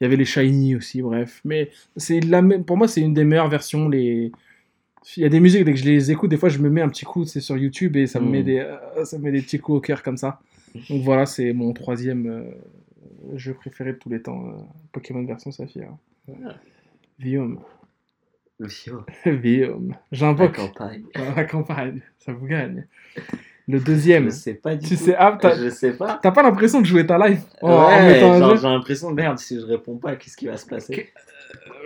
Il 0.00 0.04
y 0.04 0.06
avait 0.06 0.16
les 0.16 0.24
Shiny 0.24 0.76
aussi, 0.76 1.02
bref. 1.02 1.40
Mais 1.44 1.70
c'est 1.96 2.20
la 2.20 2.40
même, 2.40 2.64
pour 2.64 2.76
moi, 2.78 2.88
c'est 2.88 3.02
une 3.02 3.12
des 3.12 3.24
meilleures 3.24 3.50
versions. 3.50 3.88
Les... 3.88 4.32
Il 5.16 5.22
y 5.22 5.26
a 5.26 5.28
des 5.28 5.40
musiques, 5.40 5.64
dès 5.64 5.72
que 5.72 5.78
je 5.78 5.84
les 5.84 6.10
écoute, 6.10 6.30
des 6.30 6.38
fois, 6.38 6.48
je 6.48 6.58
me 6.58 6.70
mets 6.70 6.80
un 6.80 6.88
petit 6.88 7.04
coup 7.04 7.24
c'est 7.26 7.40
sur 7.40 7.56
YouTube 7.58 7.96
et 7.96 8.06
ça, 8.06 8.18
me 8.20 8.30
met 8.30 8.42
des, 8.42 8.60
euh, 8.60 9.04
ça 9.04 9.18
me 9.18 9.24
met 9.24 9.32
des 9.32 9.42
petits 9.42 9.58
coups 9.58 9.76
au 9.78 9.80
cœur 9.80 10.02
comme 10.02 10.16
ça. 10.16 10.40
Donc 10.88 11.02
voilà, 11.02 11.26
c'est 11.26 11.52
mon 11.52 11.72
troisième 11.74 12.26
euh, 12.26 13.36
jeu 13.36 13.52
préféré 13.54 13.92
de 13.92 13.98
tous 13.98 14.08
les 14.08 14.22
temps, 14.22 14.46
euh, 14.46 14.52
Pokémon 14.92 15.22
version 15.24 15.50
Saphir. 15.50 15.88
Vium. 17.18 17.60
Vium. 19.26 19.90
La 19.90 19.98
J'invoque 20.12 20.56
campagne. 20.56 21.02
dans 21.14 21.34
la 21.36 21.44
campagne, 21.44 22.00
ça 22.18 22.32
vous 22.32 22.46
gagne. 22.46 22.86
Le 23.70 23.80
deuxième, 23.80 24.24
Je 24.26 24.30
sais 24.30 24.54
pas 24.54 24.74
du 24.76 24.86
tu 24.88 24.96
tout. 24.96 25.04
sais, 25.04 25.14
ah, 25.18 25.38
Je 25.42 25.68
sais 25.70 25.92
pas. 25.92 26.18
t'as 26.22 26.30
pas 26.32 26.42
l'impression 26.42 26.80
de 26.80 26.86
jouer 26.86 27.06
ta 27.06 27.16
en, 27.16 27.20
ouais, 28.08 28.20
genre, 28.20 28.50
jeu 28.50 28.56
j'ai 28.62 28.68
l'impression 28.68 29.10
de 29.10 29.16
merde 29.16 29.38
si 29.38 29.60
je 29.60 29.64
réponds 29.66 29.96
pas, 29.96 30.16
qu'est-ce 30.16 30.36
qui 30.36 30.46
va 30.46 30.56
se 30.56 30.66
passer 30.66 30.94
Ok. 30.94 31.12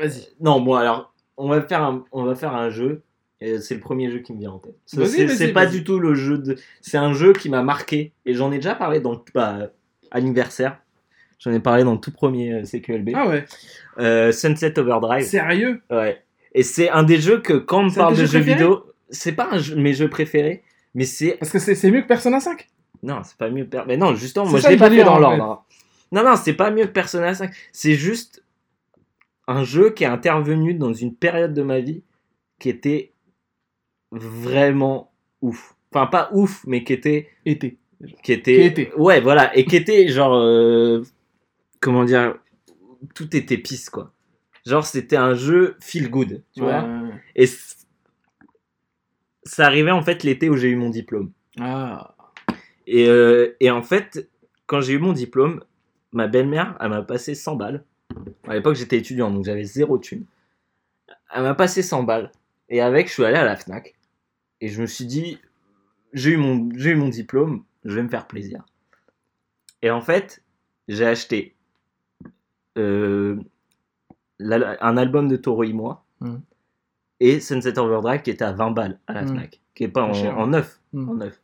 Vas-y. 0.01 0.28
Non, 0.41 0.61
bon, 0.61 0.74
alors, 0.74 1.14
on 1.37 1.49
va 1.49 1.61
faire 1.62 1.82
un, 1.82 2.05
on 2.12 2.24
va 2.24 2.35
faire 2.35 2.55
un 2.55 2.70
jeu. 2.70 3.03
et 3.41 3.59
C'est 3.59 3.74
le 3.74 3.80
premier 3.80 4.11
jeu 4.11 4.18
qui 4.18 4.32
me 4.32 4.39
vient 4.39 4.53
en 4.53 4.59
tête. 4.59 4.76
C'est- 4.87 5.53
pas 5.53 5.66
du 5.66 5.85
tout 5.85 5.99
le 5.99 6.14
jeu 6.14 6.39
de. 6.39 6.57
C'est 6.80 6.97
un 6.99 7.12
jeu 7.12 7.32
qui 7.32 7.49
m'a 7.49 7.62
marqué. 7.62 8.12
Et 8.26 8.35
j'en 8.35 8.53
ai 8.53 8.57
déjà 8.57 8.74
parlé 8.74 9.01
dans 9.01 9.22
bah, 9.35 9.68
anniversaire. 10.11 10.78
J'en 11.39 11.53
ai 11.53 11.61
parlé 11.61 11.85
dans 11.85 11.93
le 11.93 11.99
tout 12.01 12.12
premier 12.12 12.53
euh, 12.55 12.64
CQLB. 12.64 13.11
Ah 13.14 13.28
ouais, 13.28 13.45
Euh, 13.99 14.32
Sunset 14.32 14.78
Overdrive. 14.78 15.24
sérieux? 15.24 15.82
Ouais. 15.91 16.22
Et 16.55 16.62
c'est 16.62 16.89
un 16.89 17.03
des 17.03 17.18
jeux 17.20 17.41
que 17.41 17.53
quand 17.55 17.85
on 17.87 17.91
parle 17.91 18.16
de 18.16 18.24
jeux 18.24 18.39
vidéo, 18.39 18.87
c'est 19.11 19.32
pas 19.32 19.49
un 19.53 19.59
jeu- 19.59 19.76
mes 19.76 19.93
jeux 19.93 20.09
préférés, 20.09 20.62
mais 20.95 21.05
c'est 21.05 21.32
Parce 21.38 21.51
que 21.53 21.59
c'est 21.59 21.90
mieux 21.90 22.03
que 22.03 22.07
Persona 22.07 22.40
5. 22.40 22.68
non, 23.03 23.20
c'est 23.24 23.36
pas 23.36 23.51
mieux. 23.51 23.68
Mais 23.86 23.97
non, 23.97 24.14
justement, 24.14 24.47
moi 24.47 24.61
je 24.61 24.68
l'ai 24.68 24.76
pas 24.76 24.90
fait 24.90 25.05
dans 25.05 25.18
l'ordre. 25.18 25.42
hein. 25.45 25.61
Non, 26.12 26.22
non, 26.24 26.36
c'est 26.36 26.55
pas 26.55 26.70
mieux 26.70 26.84
que 26.86 26.92
Persona 26.92 27.34
5. 27.34 27.53
C'est 27.72 27.95
juste 27.95 28.45
un 29.49 29.64
jeu 29.64 29.90
qui 29.90 30.05
est 30.05 30.09
intervenu 30.09 30.74
dans 30.74 30.92
une 30.92 31.14
période 31.14 31.53
de 31.55 31.62
ma 31.62 31.80
vie 31.80 32.03
qui 32.61 32.68
était 32.68 33.12
vraiment 34.11 35.12
ouf. 35.42 35.74
Enfin, 35.92 36.07
pas 36.07 36.30
ouf, 36.32 36.64
mais 36.66 36.84
qui 36.84 36.92
était 36.92 37.28
Été. 37.45 37.78
qui 38.22 38.32
était, 38.32 38.55
Qui 38.55 38.61
était. 38.62 38.92
ouais 38.97 39.20
voilà 39.20 39.57
et 39.57 39.64
qui 39.64 39.76
était 39.76 40.09
genre 40.09 40.34
euh, 40.34 41.03
comment 41.80 42.05
dire 42.05 42.36
tout 43.14 43.34
était 43.36 43.59
pisse 43.59 43.90
quoi 43.90 44.12
genre 44.66 44.84
c'était 44.86 45.16
un 45.16 45.34
jeu 45.34 45.76
feel 45.80 46.11
good 46.11 46.42
tu 46.55 46.62
Ouais, 46.62 46.66
vois 46.80 46.88
et 47.36 47.47
ça 49.45 49.66
arrivait 49.66 49.90
en 49.90 50.03
fait 50.03 50.22
l'été 50.22 50.49
où 50.49 50.57
j'ai 50.57 50.68
eu 50.68 50.76
mon 50.76 50.90
diplôme. 50.90 51.32
Ah. 51.61 52.16
et, 52.88 53.09
euh, 53.09 53.57
et 53.61 53.70
en 53.70 53.82
fait 53.82 54.28
quand 54.66 54.80
j'ai 54.80 54.95
eu 54.95 54.99
mon 54.99 55.12
diplôme 55.12 55.62
ma 56.12 56.26
belle-mère 56.26 56.76
elle 56.80 56.88
m'a 56.90 57.03
passé 57.03 57.34
100 57.34 57.57
balles. 57.57 57.84
À 58.47 58.55
l'époque 58.55 58.74
j'étais 58.76 58.99
étudiant 58.99 59.30
donc 59.30 59.45
j'avais 59.45 59.64
zéro 59.64 59.99
thune. 59.99 60.24
Elle 61.32 61.42
m'a 61.42 61.55
passé 61.55 61.82
100 61.82 62.03
balles. 62.05 62.32
Et 62.68 62.80
avec 62.80 63.09
je 63.09 63.12
suis 63.12 63.24
allé 63.24 63.36
à 63.36 63.45
la 63.45 63.57
Fnac. 63.57 63.95
Et 64.61 64.68
je 64.68 64.80
me 64.80 64.86
suis 64.86 65.07
dit 65.07 65.38
j'ai 66.12 66.30
eu 66.30 66.36
mon 66.36 66.68
j'ai 66.76 66.90
eu 66.90 66.97
mon 66.97 67.09
diplôme 67.09 67.64
je 67.84 67.95
vais 67.95 68.03
me 68.03 68.09
faire 68.09 68.26
plaisir. 68.26 68.64
Et 69.82 69.90
en 69.90 70.01
fait 70.01 70.42
j'ai 70.88 71.07
acheté 71.07 71.55
euh, 72.78 73.36
un 74.40 74.97
album 74.97 75.28
de 75.28 75.36
Toro 75.36 75.64
et 75.64 75.72
moi. 75.72 76.05
Et 77.21 77.41
Sunset 77.41 77.79
Overdrive 77.79 78.23
qui 78.23 78.31
était 78.31 78.45
à 78.45 78.53
20 78.53 78.71
balles 78.73 78.99
à 79.07 79.12
la 79.15 79.23
Mhm. 79.23 79.29
Fnac 79.29 79.61
qui 79.75 79.85
est 79.85 79.89
pas 79.89 80.03
en, 80.05 80.12
Cher. 80.15 80.37
en 80.39 80.47
neuf 80.49 80.81
Mhm. 80.93 81.09
en 81.09 81.15
neuf 81.15 81.41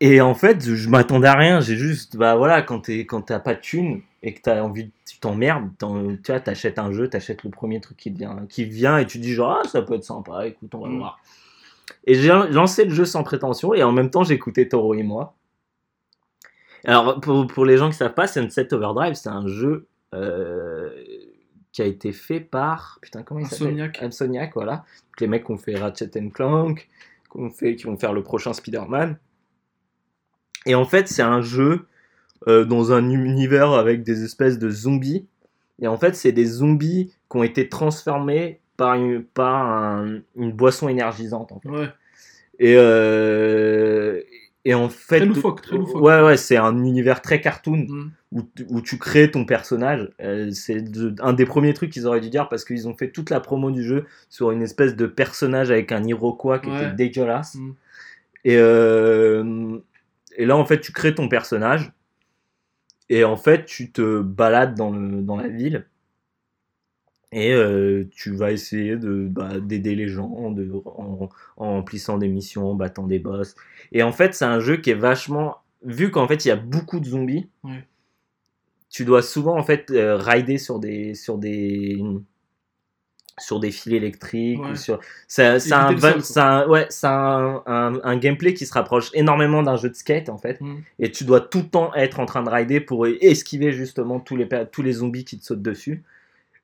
et 0.00 0.20
en 0.20 0.34
fait 0.34 0.60
je 0.74 0.88
m'attendais 0.90 1.28
à 1.28 1.34
rien 1.34 1.60
j'ai 1.60 1.76
juste 1.76 2.16
bah 2.16 2.36
voilà 2.36 2.60
quand 2.60 2.82
t'as 3.24 3.38
pas 3.40 3.54
de 3.54 3.60
thune 3.60 4.02
et 4.22 4.34
que 4.34 4.40
t'as 4.42 4.60
envie 4.62 4.90
tu 5.08 5.18
t'emmerdes 5.18 5.70
t'en- 5.78 6.14
tu 6.16 6.30
vois 6.30 6.40
t'achètes 6.40 6.78
un 6.78 6.92
jeu 6.92 7.08
t'achètes 7.08 7.42
le 7.42 7.50
premier 7.50 7.80
truc 7.80 7.96
qui 7.96 8.10
vient 8.10 8.44
qui 8.50 8.64
vient 8.66 8.98
et 8.98 9.06
tu 9.06 9.18
dis 9.18 9.32
genre 9.32 9.60
ah 9.64 9.66
ça 9.68 9.80
peut 9.80 9.94
être 9.94 10.04
sympa 10.04 10.46
écoute 10.46 10.74
on 10.74 10.80
va 10.80 10.88
Mhm. 10.88 10.98
voir 10.98 11.20
et 12.06 12.14
j'ai 12.14 12.28
lancé 12.28 12.84
le 12.84 12.90
jeu 12.90 13.06
sans 13.06 13.22
prétention 13.22 13.72
et 13.72 13.82
en 13.82 13.92
même 13.92 14.10
temps 14.10 14.24
j'écoutais 14.24 14.68
Toro 14.68 14.92
et 14.94 15.02
moi 15.02 15.34
alors 16.84 17.18
pour, 17.20 17.46
pour 17.46 17.64
les 17.64 17.78
gens 17.78 17.88
qui 17.88 17.96
savent 17.96 18.12
pas 18.14 18.26
Sunset 18.26 18.74
Overdrive 18.74 19.14
c'est 19.14 19.30
un 19.30 19.46
jeu 19.46 19.86
euh, 20.14 20.90
qui 21.72 21.82
a 21.82 21.84
été 21.86 22.12
fait 22.12 22.40
par 22.40 22.98
putain 23.00 23.22
comment 23.22 23.40
il 23.40 23.46
s'appelle 23.46 23.68
Insomniac. 24.02 24.52
Voilà 24.54 24.76
Donc, 24.76 25.20
les 25.20 25.26
mecs 25.28 25.44
qui 25.44 25.50
ont 25.52 25.56
fait 25.58 25.76
Ratchet 25.76 26.10
Clank 26.32 26.88
qui, 27.30 27.38
ont 27.38 27.50
fait, 27.50 27.76
qui 27.76 27.84
vont 27.84 27.96
faire 27.96 28.12
le 28.12 28.22
prochain 28.22 28.52
Spider-Man 28.52 29.16
et 30.66 30.74
en 30.74 30.84
fait 30.84 31.08
c'est 31.08 31.22
un 31.22 31.42
jeu 31.42 31.86
euh, 32.48 32.64
dans 32.64 32.92
un 32.92 33.08
univers 33.10 33.72
avec 33.72 34.02
des 34.02 34.24
espèces 34.24 34.58
de 34.58 34.68
zombies 34.70 35.26
et 35.80 35.86
en 35.86 35.96
fait 35.96 36.14
c'est 36.16 36.32
des 36.32 36.46
zombies 36.46 37.14
qui 37.30 37.36
ont 37.36 37.42
été 37.42 37.68
transformés 37.68 38.60
par 38.76 38.94
une, 38.94 39.22
par 39.22 39.54
un- 39.54 40.20
une 40.36 40.52
boisson 40.52 40.88
énergisante 40.88 41.52
en 41.52 41.60
fait. 41.60 41.68
Ouais. 41.68 41.88
et 42.58 42.74
euh, 42.76 44.20
et 44.64 44.74
en 44.74 44.88
fait 44.90 45.18
Très 45.18 45.26
loufoque, 45.26 45.62
très 45.62 45.76
loufoque. 45.76 46.02
ouais 46.02 46.20
ouais 46.22 46.36
c'est 46.36 46.56
un 46.58 46.76
univers 46.84 47.22
très 47.22 47.40
cartoon 47.40 47.86
Mm. 47.88 48.10
où, 48.32 48.42
tu- 48.42 48.66
où 48.68 48.80
tu 48.82 48.98
crées 48.98 49.30
ton 49.30 49.44
personnage. 49.44 50.10
Euh, 50.20 50.50
c'est 50.52 50.80
de- 50.82 51.14
un 51.20 51.32
des 51.32 51.46
premiers 51.46 51.72
trucs 51.74 51.90
qu'ils 51.90 52.06
auraient 52.06 52.20
dû 52.20 52.28
dire 52.30 52.48
parce 52.48 52.64
qu'ils 52.64 52.86
ont 52.86 52.94
fait 52.94 53.10
toute 53.10 53.30
la 53.30 53.40
promo 53.40 53.70
du 53.70 53.82
jeu 53.82 54.04
sur 54.28 54.50
une 54.50 54.62
espèce 54.62 54.96
de 54.96 55.06
personnage 55.06 55.70
avec 55.70 55.92
un 55.92 56.04
Iroquois 56.04 56.58
qui 56.58 56.68
Ouais. 56.68 56.76
était 56.86 56.92
dégueulasse. 56.94 57.54
Mm. 57.56 57.72
Et, 58.44 58.56
euh, 58.58 59.78
et 60.36 60.46
là, 60.46 60.56
en 60.56 60.64
fait, 60.64 60.80
tu 60.80 60.92
crées 60.92 61.14
ton 61.14 61.28
personnage 61.28 61.92
et 63.08 63.24
en 63.24 63.36
fait, 63.36 63.64
tu 63.64 63.90
te 63.90 64.20
balades 64.20 64.74
dans, 64.76 64.90
le, 64.90 65.22
dans 65.22 65.36
la 65.36 65.48
ville 65.48 65.86
et 67.32 67.52
euh, 67.52 68.04
tu 68.10 68.32
vas 68.34 68.50
essayer 68.52 68.96
de 68.96 69.26
bah, 69.28 69.60
d'aider 69.60 69.94
les 69.94 70.08
gens 70.08 70.50
de, 70.50 70.70
en, 70.84 71.28
en 71.56 71.70
remplissant 71.74 72.18
des 72.18 72.28
missions, 72.28 72.70
en 72.70 72.74
battant 72.74 73.06
des 73.06 73.18
boss. 73.20 73.54
Et 73.92 74.02
en 74.02 74.12
fait, 74.12 74.34
c'est 74.34 74.44
un 74.44 74.60
jeu 74.60 74.76
qui 74.78 74.90
est 74.90 74.94
vachement 74.94 75.56
vu 75.84 76.10
qu'en 76.10 76.26
fait 76.28 76.44
il 76.44 76.48
y 76.48 76.50
a 76.50 76.56
beaucoup 76.56 77.00
de 77.00 77.06
zombies. 77.06 77.48
Tu 78.90 79.04
dois 79.04 79.22
souvent 79.22 79.56
en 79.56 79.62
fait 79.62 79.90
euh, 79.92 80.16
rider 80.16 80.58
sur 80.58 80.80
des 80.80 81.14
sur 81.14 81.38
des 81.38 82.02
sur 83.38 83.58
des 83.60 83.70
fils 83.70 83.92
électriques 83.94 84.60
Ouais. 84.60 84.72
ou 84.72 84.76
sur 84.76 85.00
ça 85.26 85.86
un, 85.86 85.88
sol, 86.12 86.68
ouais 86.68 86.86
c'est 86.90 87.06
un, 87.06 87.62
un, 87.64 87.98
un 88.02 88.16
gameplay 88.18 88.52
qui 88.52 88.66
se 88.66 88.72
rapproche 88.74 89.10
énormément 89.14 89.62
d'un 89.62 89.76
jeu 89.76 89.88
de 89.88 89.94
skate 89.94 90.28
en 90.28 90.36
fait 90.36 90.60
Mm. 90.60 90.74
et 90.98 91.10
tu 91.10 91.24
dois 91.24 91.40
tout 91.40 91.60
le 91.60 91.68
temps 91.68 91.94
être 91.94 92.20
en 92.20 92.26
train 92.26 92.42
de 92.42 92.50
rider 92.50 92.80
pour 92.80 93.06
esquiver 93.06 93.72
justement 93.72 94.20
tous 94.20 94.36
les 94.36 94.46
tous 94.70 94.82
les 94.82 94.92
zombies 94.92 95.24
qui 95.24 95.38
te 95.38 95.44
sautent 95.44 95.62
dessus 95.62 96.02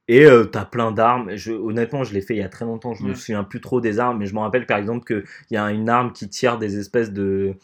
et 0.09 0.25
euh, 0.25 0.45
t'as 0.45 0.65
plein 0.65 0.93
d'armes. 0.93 1.37
Je, 1.37 1.53
honnêtement, 1.53 2.05
je 2.05 2.15
l'ai 2.15 2.21
fait 2.21 2.35
il 2.35 2.39
y 2.39 2.43
a 2.43 2.49
très 2.49 2.65
longtemps. 2.65 2.95
Je 2.95 3.05
me 3.05 3.15
souviens 3.15 3.45
plus 3.45 3.61
trop 3.61 3.81
des 3.81 3.99
armes, 3.99 4.19
mais 4.19 4.27
je 4.27 4.35
me 4.35 4.41
rappelle 4.41 4.67
par 4.67 4.79
exemple 4.79 5.05
qu'il 5.05 5.25
y 5.51 5.57
a 5.57 5.71
une 5.71 5.89
arme 5.89 6.13
qui 6.13 6.29
tire 6.29 6.59
des 6.59 6.79
espèces 6.79 7.13
de, 7.13 7.55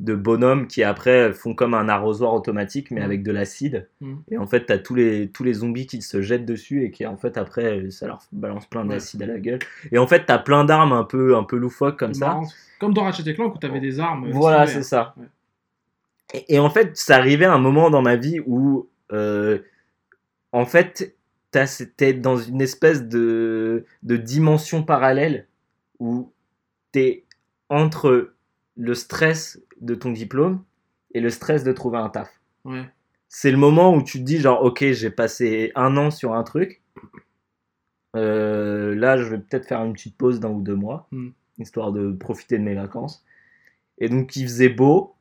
de 0.00 0.14
bonhommes 0.16 0.66
qui 0.66 0.82
après 0.82 1.32
font 1.32 1.54
comme 1.54 1.74
un 1.74 1.88
arrosoir 1.88 2.34
automatique, 2.34 2.90
mais 2.90 3.02
avec 3.02 3.22
de 3.22 3.30
l'acide. 3.30 3.88
Et 4.32 4.36
en 4.36 4.46
fait, 4.48 4.66
t'as 4.66 4.78
tous 4.78 4.96
les, 4.96 5.28
tous 5.30 5.44
les 5.44 5.54
zombies 5.54 5.86
qui 5.86 6.02
se 6.02 6.22
jettent 6.22 6.44
dessus 6.46 6.82
et 6.84 6.90
qui 6.90 7.06
en 7.06 7.16
fait 7.16 7.36
après 7.38 7.88
ça 7.90 8.08
leur 8.08 8.20
balance 8.32 8.66
plein 8.66 8.82
Ouais. 8.82 8.88
d'acide 8.96 9.22
à 9.22 9.26
la 9.26 9.38
gueule. 9.38 9.60
Et 9.92 9.98
en 9.98 10.08
fait, 10.08 10.24
t'as 10.26 10.38
plein 10.38 10.64
d'armes 10.64 10.92
un 10.92 11.04
peu, 11.04 11.36
un 11.36 11.44
peu 11.44 11.56
loufoques 11.56 11.98
comme 12.00 12.14
ça. 12.14 12.26
marrant. 12.26 12.48
Comme 12.80 12.94
dans 12.94 13.04
Ratchet 13.04 13.32
Clank 13.32 13.54
où 13.54 13.58
t'avais 13.58 13.78
des 13.78 14.00
armes. 14.00 14.24
euh, 14.24 14.30
Voilà, 14.32 14.66
c'est 14.66 14.82
ça. 14.82 15.14
Ouais. 15.16 15.26
Et, 16.34 16.54
et 16.54 16.58
en 16.58 16.68
fait, 16.70 16.96
ça 16.96 17.16
arrivait 17.16 17.44
à 17.44 17.52
un 17.52 17.58
moment 17.60 17.90
dans 17.90 18.02
ma 18.02 18.16
vie 18.16 18.40
où, 18.44 18.88
euh, 19.12 19.58
en 20.50 20.64
fait, 20.66 21.14
t'as- 21.52 21.66
c'était 21.68 22.12
dans 22.14 22.36
une 22.36 22.60
espèce 22.60 23.04
de, 23.08 23.84
de 24.02 24.16
dimension 24.16 24.82
parallèle 24.82 25.46
où 26.00 26.32
t'es 26.90 27.24
entre 27.68 28.34
le 28.76 28.94
stress 28.94 29.60
de 29.80 29.94
ton 29.94 30.10
diplôme 30.10 30.64
et 31.14 31.20
le 31.20 31.30
stress 31.30 31.62
de 31.62 31.72
trouver 31.72 31.98
un 31.98 32.08
taf. 32.08 32.40
Ouais. 32.64 32.84
C'est 33.28 33.50
le 33.52 33.56
moment 33.56 33.94
où 33.94 34.02
tu 34.02 34.18
te 34.18 34.24
dis 34.24 34.38
genre, 34.38 34.62
ok, 34.64 34.84
j'ai 34.92 35.10
passé 35.10 35.70
un 35.76 35.96
an 35.96 36.10
sur 36.10 36.34
un 36.34 36.42
truc. 36.42 36.82
Euh, 38.16 38.94
là, 38.94 39.16
je 39.16 39.24
vais 39.24 39.38
peut-être 39.38 39.66
faire 39.66 39.82
une 39.84 39.92
petite 39.94 40.16
pause 40.16 40.40
d'un 40.40 40.50
ou 40.50 40.60
deux 40.60 40.74
mois, 40.74 41.08
Mm. 41.12 41.30
histoire 41.58 41.92
de 41.92 42.12
profiter 42.12 42.58
de 42.58 42.62
mes 42.62 42.74
vacances. 42.74 43.24
Et 43.98 44.08
donc, 44.08 44.36
il 44.36 44.44
faisait 44.44 44.68
beau. 44.68 45.14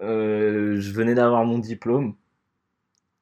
Euh, 0.00 0.76
je 0.80 0.92
venais 0.92 1.14
d'avoir 1.14 1.44
mon 1.44 1.58
diplôme. 1.58 2.14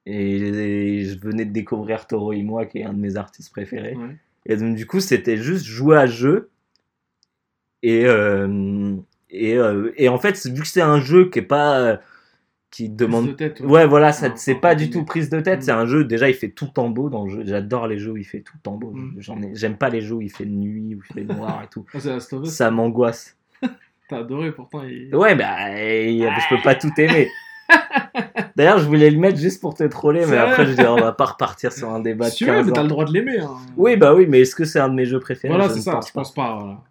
Et, 0.05 1.03
je 1.05 1.19
venais 1.19 1.45
de 1.45 1.51
découvrir 1.51 2.07
Toro 2.07 2.33
et 2.33 2.41
moi, 2.41 2.65
qui 2.65 2.79
est 2.79 2.83
un 2.83 2.93
de 2.93 2.99
mes 2.99 3.17
artistes 3.17 3.51
préférés. 3.51 3.95
Ouais. 3.95 4.15
Et 4.47 4.55
donc, 4.57 4.75
du 4.75 4.87
coup, 4.87 4.99
c'était 4.99 5.37
juste 5.37 5.65
jouer 5.65 5.97
à 5.97 6.07
jeu. 6.07 6.49
Et, 7.83 8.05
euh, 8.05 8.95
et, 9.29 9.57
euh, 9.57 9.91
et 9.97 10.09
en 10.09 10.17
fait, 10.19 10.45
vu 10.47 10.61
que 10.61 10.67
c'est 10.67 10.81
un 10.81 10.99
jeu 10.99 11.29
qui 11.29 11.39
est 11.39 11.43
pas. 11.43 11.79
euh, 11.79 11.97
qui 12.71 12.87
demande 12.87 13.35
Prise 13.35 13.49
de 13.49 13.53
tête, 13.53 13.59
Ouais, 13.69 13.85
voilà, 13.85 14.13
ça, 14.13 14.31
c'est 14.37 14.55
pas 14.55 14.75
du 14.75 14.89
tout 14.89 15.03
prise 15.03 15.29
de 15.29 15.41
tête. 15.41 15.59
Mm. 15.59 15.61
C'est 15.63 15.71
un 15.71 15.85
jeu, 15.85 16.05
déjà, 16.05 16.29
il 16.29 16.33
fait 16.33 16.51
tout 16.51 16.79
en 16.79 16.89
beau 16.89 17.09
dans 17.09 17.25
le 17.25 17.29
jeu. 17.29 17.43
J'adore 17.45 17.85
les 17.85 17.99
jeux 17.99 18.11
où 18.11 18.17
il 18.17 18.23
fait 18.23 18.39
tout 18.39 18.57
en 18.65 18.77
beau. 18.77 18.91
Mm. 18.91 19.15
J'en 19.17 19.41
ai, 19.41 19.53
j'aime 19.55 19.75
pas 19.75 19.89
les 19.89 19.99
jeux 19.99 20.15
où 20.15 20.21
il 20.21 20.31
fait 20.31 20.45
nuit, 20.45 20.95
où 20.95 21.01
il 21.09 21.13
fait 21.13 21.25
noir 21.25 21.63
et 21.63 21.67
tout. 21.67 21.85
Ah. 21.93 22.19
Ça 22.45 22.71
m'angoisse. 22.71 23.37
T'as 24.09 24.19
adoré 24.19 24.53
pourtant. 24.53 24.83
il- 24.83 25.13
Ouais, 25.13 25.35
bah, 25.35 25.69
je 25.75 26.55
peux 26.55 26.61
pas 26.63 26.75
tout 26.75 26.91
aimer. 26.97 27.27
D'ailleurs, 28.55 28.79
je 28.79 28.85
voulais 28.85 29.09
le 29.09 29.17
mettre 29.17 29.37
juste 29.39 29.61
pour 29.61 29.73
te 29.73 29.83
troller, 29.85 30.25
mais 30.25 30.37
après, 30.37 30.65
je 30.65 30.73
dis, 30.73 30.85
on 30.85 30.97
va 30.99 31.11
pas 31.13 31.25
repartir 31.25 31.71
sur 31.73 31.89
un 31.89 31.99
débat 32.01 32.25
de 32.25 32.31
Si 32.31 32.37
tu 32.37 32.45
veux, 32.45 32.51
15 32.53 32.65
mais 32.67 32.71
t'as 32.73 32.83
le 32.83 32.89
droit 32.89 33.05
de 33.05 33.13
l'aimer. 33.13 33.39
hein. 33.39 33.55
Oui, 33.77 33.95
bah 33.97 34.13
oui, 34.13 34.25
mais 34.27 34.41
est-ce 34.41 34.55
que 34.55 34.65
c'est 34.65 34.79
un 34.79 34.89
de 34.89 34.93
mes 34.95 35.05
jeux 35.05 35.19
préférés? 35.19 35.53
Voilà, 35.53 35.69
Je 35.69 35.73
c'est 35.75 35.81
ça. 35.81 35.93
pense 35.93 36.07
Je 36.07 36.13
pense 36.13 36.33
pas. 36.33 36.55
Voilà. 36.59 36.83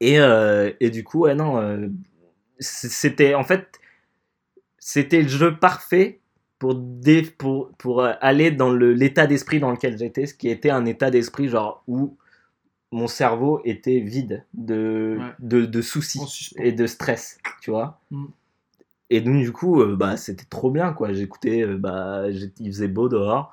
Et, 0.00 0.18
euh, 0.20 0.70
et 0.80 0.90
du 0.90 1.04
coup, 1.04 1.20
ouais, 1.20 1.34
non, 1.34 1.58
euh, 1.58 1.88
c'était 2.58 3.34
en 3.34 3.44
fait, 3.44 3.80
c'était 4.78 5.22
le 5.22 5.28
jeu 5.28 5.56
parfait 5.56 6.20
pour, 6.58 6.74
dé- 6.74 7.22
pour, 7.22 7.70
pour 7.78 8.02
euh, 8.02 8.12
aller 8.20 8.50
dans 8.50 8.70
le- 8.70 8.92
l'état 8.92 9.26
d'esprit 9.26 9.58
dans 9.60 9.70
lequel 9.70 9.98
j'étais, 9.98 10.26
ce 10.26 10.34
qui 10.34 10.48
était 10.48 10.70
un 10.70 10.84
état 10.86 11.10
d'esprit 11.10 11.48
genre 11.48 11.82
où 11.86 12.16
mon 12.92 13.08
cerveau 13.08 13.60
était 13.64 14.00
vide 14.00 14.44
de, 14.54 15.16
Ouais. 15.18 15.32
de, 15.40 15.64
de 15.66 15.82
soucis 15.82 16.52
et 16.58 16.72
de 16.72 16.86
stress, 16.86 17.38
tu 17.60 17.70
vois? 17.70 18.00
Mm. 18.10 18.26
Et 19.10 19.20
donc, 19.20 19.36
du 19.42 19.52
coup, 19.52 19.80
euh, 19.80 19.96
bah, 19.96 20.16
c'était 20.16 20.44
trop 20.44 20.70
bien, 20.70 20.92
quoi. 20.92 21.12
J'écoutais, 21.12 21.62
euh, 21.62 21.76
bah, 21.78 22.24
il 22.30 22.72
faisait 22.72 22.88
beau 22.88 23.08
dehors, 23.08 23.52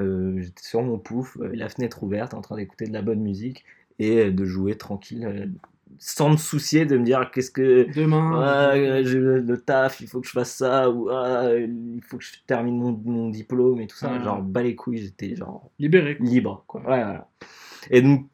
euh, 0.00 0.40
j'étais 0.40 0.62
sur 0.62 0.82
mon 0.82 0.98
pouf, 0.98 1.36
la 1.40 1.68
fenêtre 1.68 2.02
ouverte, 2.02 2.34
en 2.34 2.40
train 2.40 2.56
d'écouter 2.56 2.86
de 2.86 2.92
la 2.92 3.02
bonne 3.02 3.20
musique 3.20 3.64
et 3.98 4.30
de 4.30 4.44
jouer 4.44 4.76
tranquille 4.76 5.52
sans 5.98 6.30
me 6.30 6.36
soucier 6.36 6.86
de 6.86 6.96
me 6.96 7.04
dire 7.04 7.30
qu'est-ce 7.32 7.50
que. 7.50 7.86
Demain. 7.94 8.72
Ouais, 8.72 9.04
j'ai 9.04 9.18
le, 9.18 9.40
le 9.40 9.56
taf, 9.58 10.00
il 10.00 10.08
faut 10.08 10.20
que 10.20 10.26
je 10.26 10.32
fasse 10.32 10.54
ça, 10.54 10.90
ou 10.90 11.08
ah, 11.10 11.50
il 11.56 12.00
faut 12.02 12.18
que 12.18 12.24
je 12.24 12.32
termine 12.46 12.76
mon, 12.76 13.00
mon 13.04 13.28
diplôme 13.30 13.80
et 13.80 13.86
tout 13.86 13.96
ça. 13.96 14.12
Ouais. 14.12 14.22
Genre, 14.22 14.42
bas 14.42 14.62
les 14.62 14.74
couilles, 14.74 14.98
j'étais 14.98 15.36
genre 15.36 15.70
Libéré. 15.78 16.16
quoi. 16.16 16.26
libre, 16.26 16.64
quoi. 16.66 16.80
Ouais, 16.80 17.04
voilà. 17.04 17.28
Et 17.90 18.02
donc, 18.02 18.26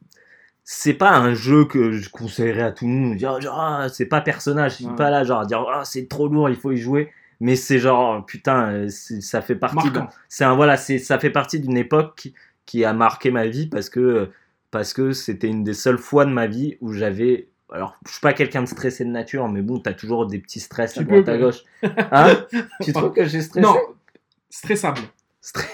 c'est 0.73 0.95
pas 0.95 1.11
un 1.17 1.35
jeu 1.35 1.65
que 1.65 1.91
je 1.91 2.09
conseillerais 2.11 2.63
à 2.63 2.71
tout 2.71 2.87
le 2.87 2.93
monde. 2.93 3.17
Dire, 3.17 3.41
genre, 3.41 3.59
ah, 3.59 3.89
c'est 3.89 4.07
pas 4.07 4.21
personnage, 4.21 4.71
je 4.71 4.77
suis 4.77 4.87
Ouais. 4.87 4.95
pas 4.95 5.11
là, 5.11 5.25
genre, 5.25 5.45
dire, 5.45 5.67
ah, 5.69 5.85
c'est 5.85 6.07
trop 6.09 6.29
lourd, 6.29 6.49
il 6.49 6.55
faut 6.55 6.71
y 6.71 6.77
jouer. 6.77 7.11
Mais 7.41 7.57
c'est 7.57 7.81
genre, 7.81 8.25
putain, 8.25 8.71
euh, 8.73 8.89
ça 8.89 9.43
fait 9.43 9.57
partie. 9.57 9.89
C'est 10.29 10.45
un, 10.45 10.55
voilà, 10.55 10.77
c'est, 10.77 10.99
ça 11.01 11.19
fait 11.19 11.31
partie 11.31 11.59
d'une 11.59 11.77
époque 11.77 12.13
qui, 12.17 12.35
qui 12.67 12.85
a 12.85 12.93
marqué 12.93 13.33
ma 13.33 13.47
vie 13.49 13.67
parce 13.67 13.91
que, 13.91 14.31
parce 14.71 14.93
que 14.93 15.11
c'était 15.11 15.49
une 15.49 15.65
des 15.65 15.75
seules 15.75 15.99
fois 15.99 16.25
de 16.25 16.31
ma 16.31 16.47
vie 16.47 16.77
où 16.81 16.93
j'avais. 16.93 17.49
Alors, 17.73 17.97
je 18.07 18.13
suis 18.13 18.21
pas 18.21 18.33
quelqu'un 18.33 18.63
de 18.63 18.69
stressé 18.69 19.05
de 19.05 19.11
nature, 19.11 19.49
mais 19.49 19.63
bon, 19.63 19.81
t'as 19.81 19.93
toujours 19.95 20.27
des 20.27 20.39
petits 20.39 20.61
stress 20.61 20.97
à 20.99 21.03
droite 21.03 21.29
à 21.29 21.37
gauche. 21.37 21.63
Hein? 21.83 22.45
Tu 22.83 22.93
trouves 22.93 23.13
que 23.13 23.25
j'ai 23.25 23.41
stressé? 23.43 23.61
Non, 23.67 23.75
stressable. 24.51 25.01
Stre- 25.43 25.67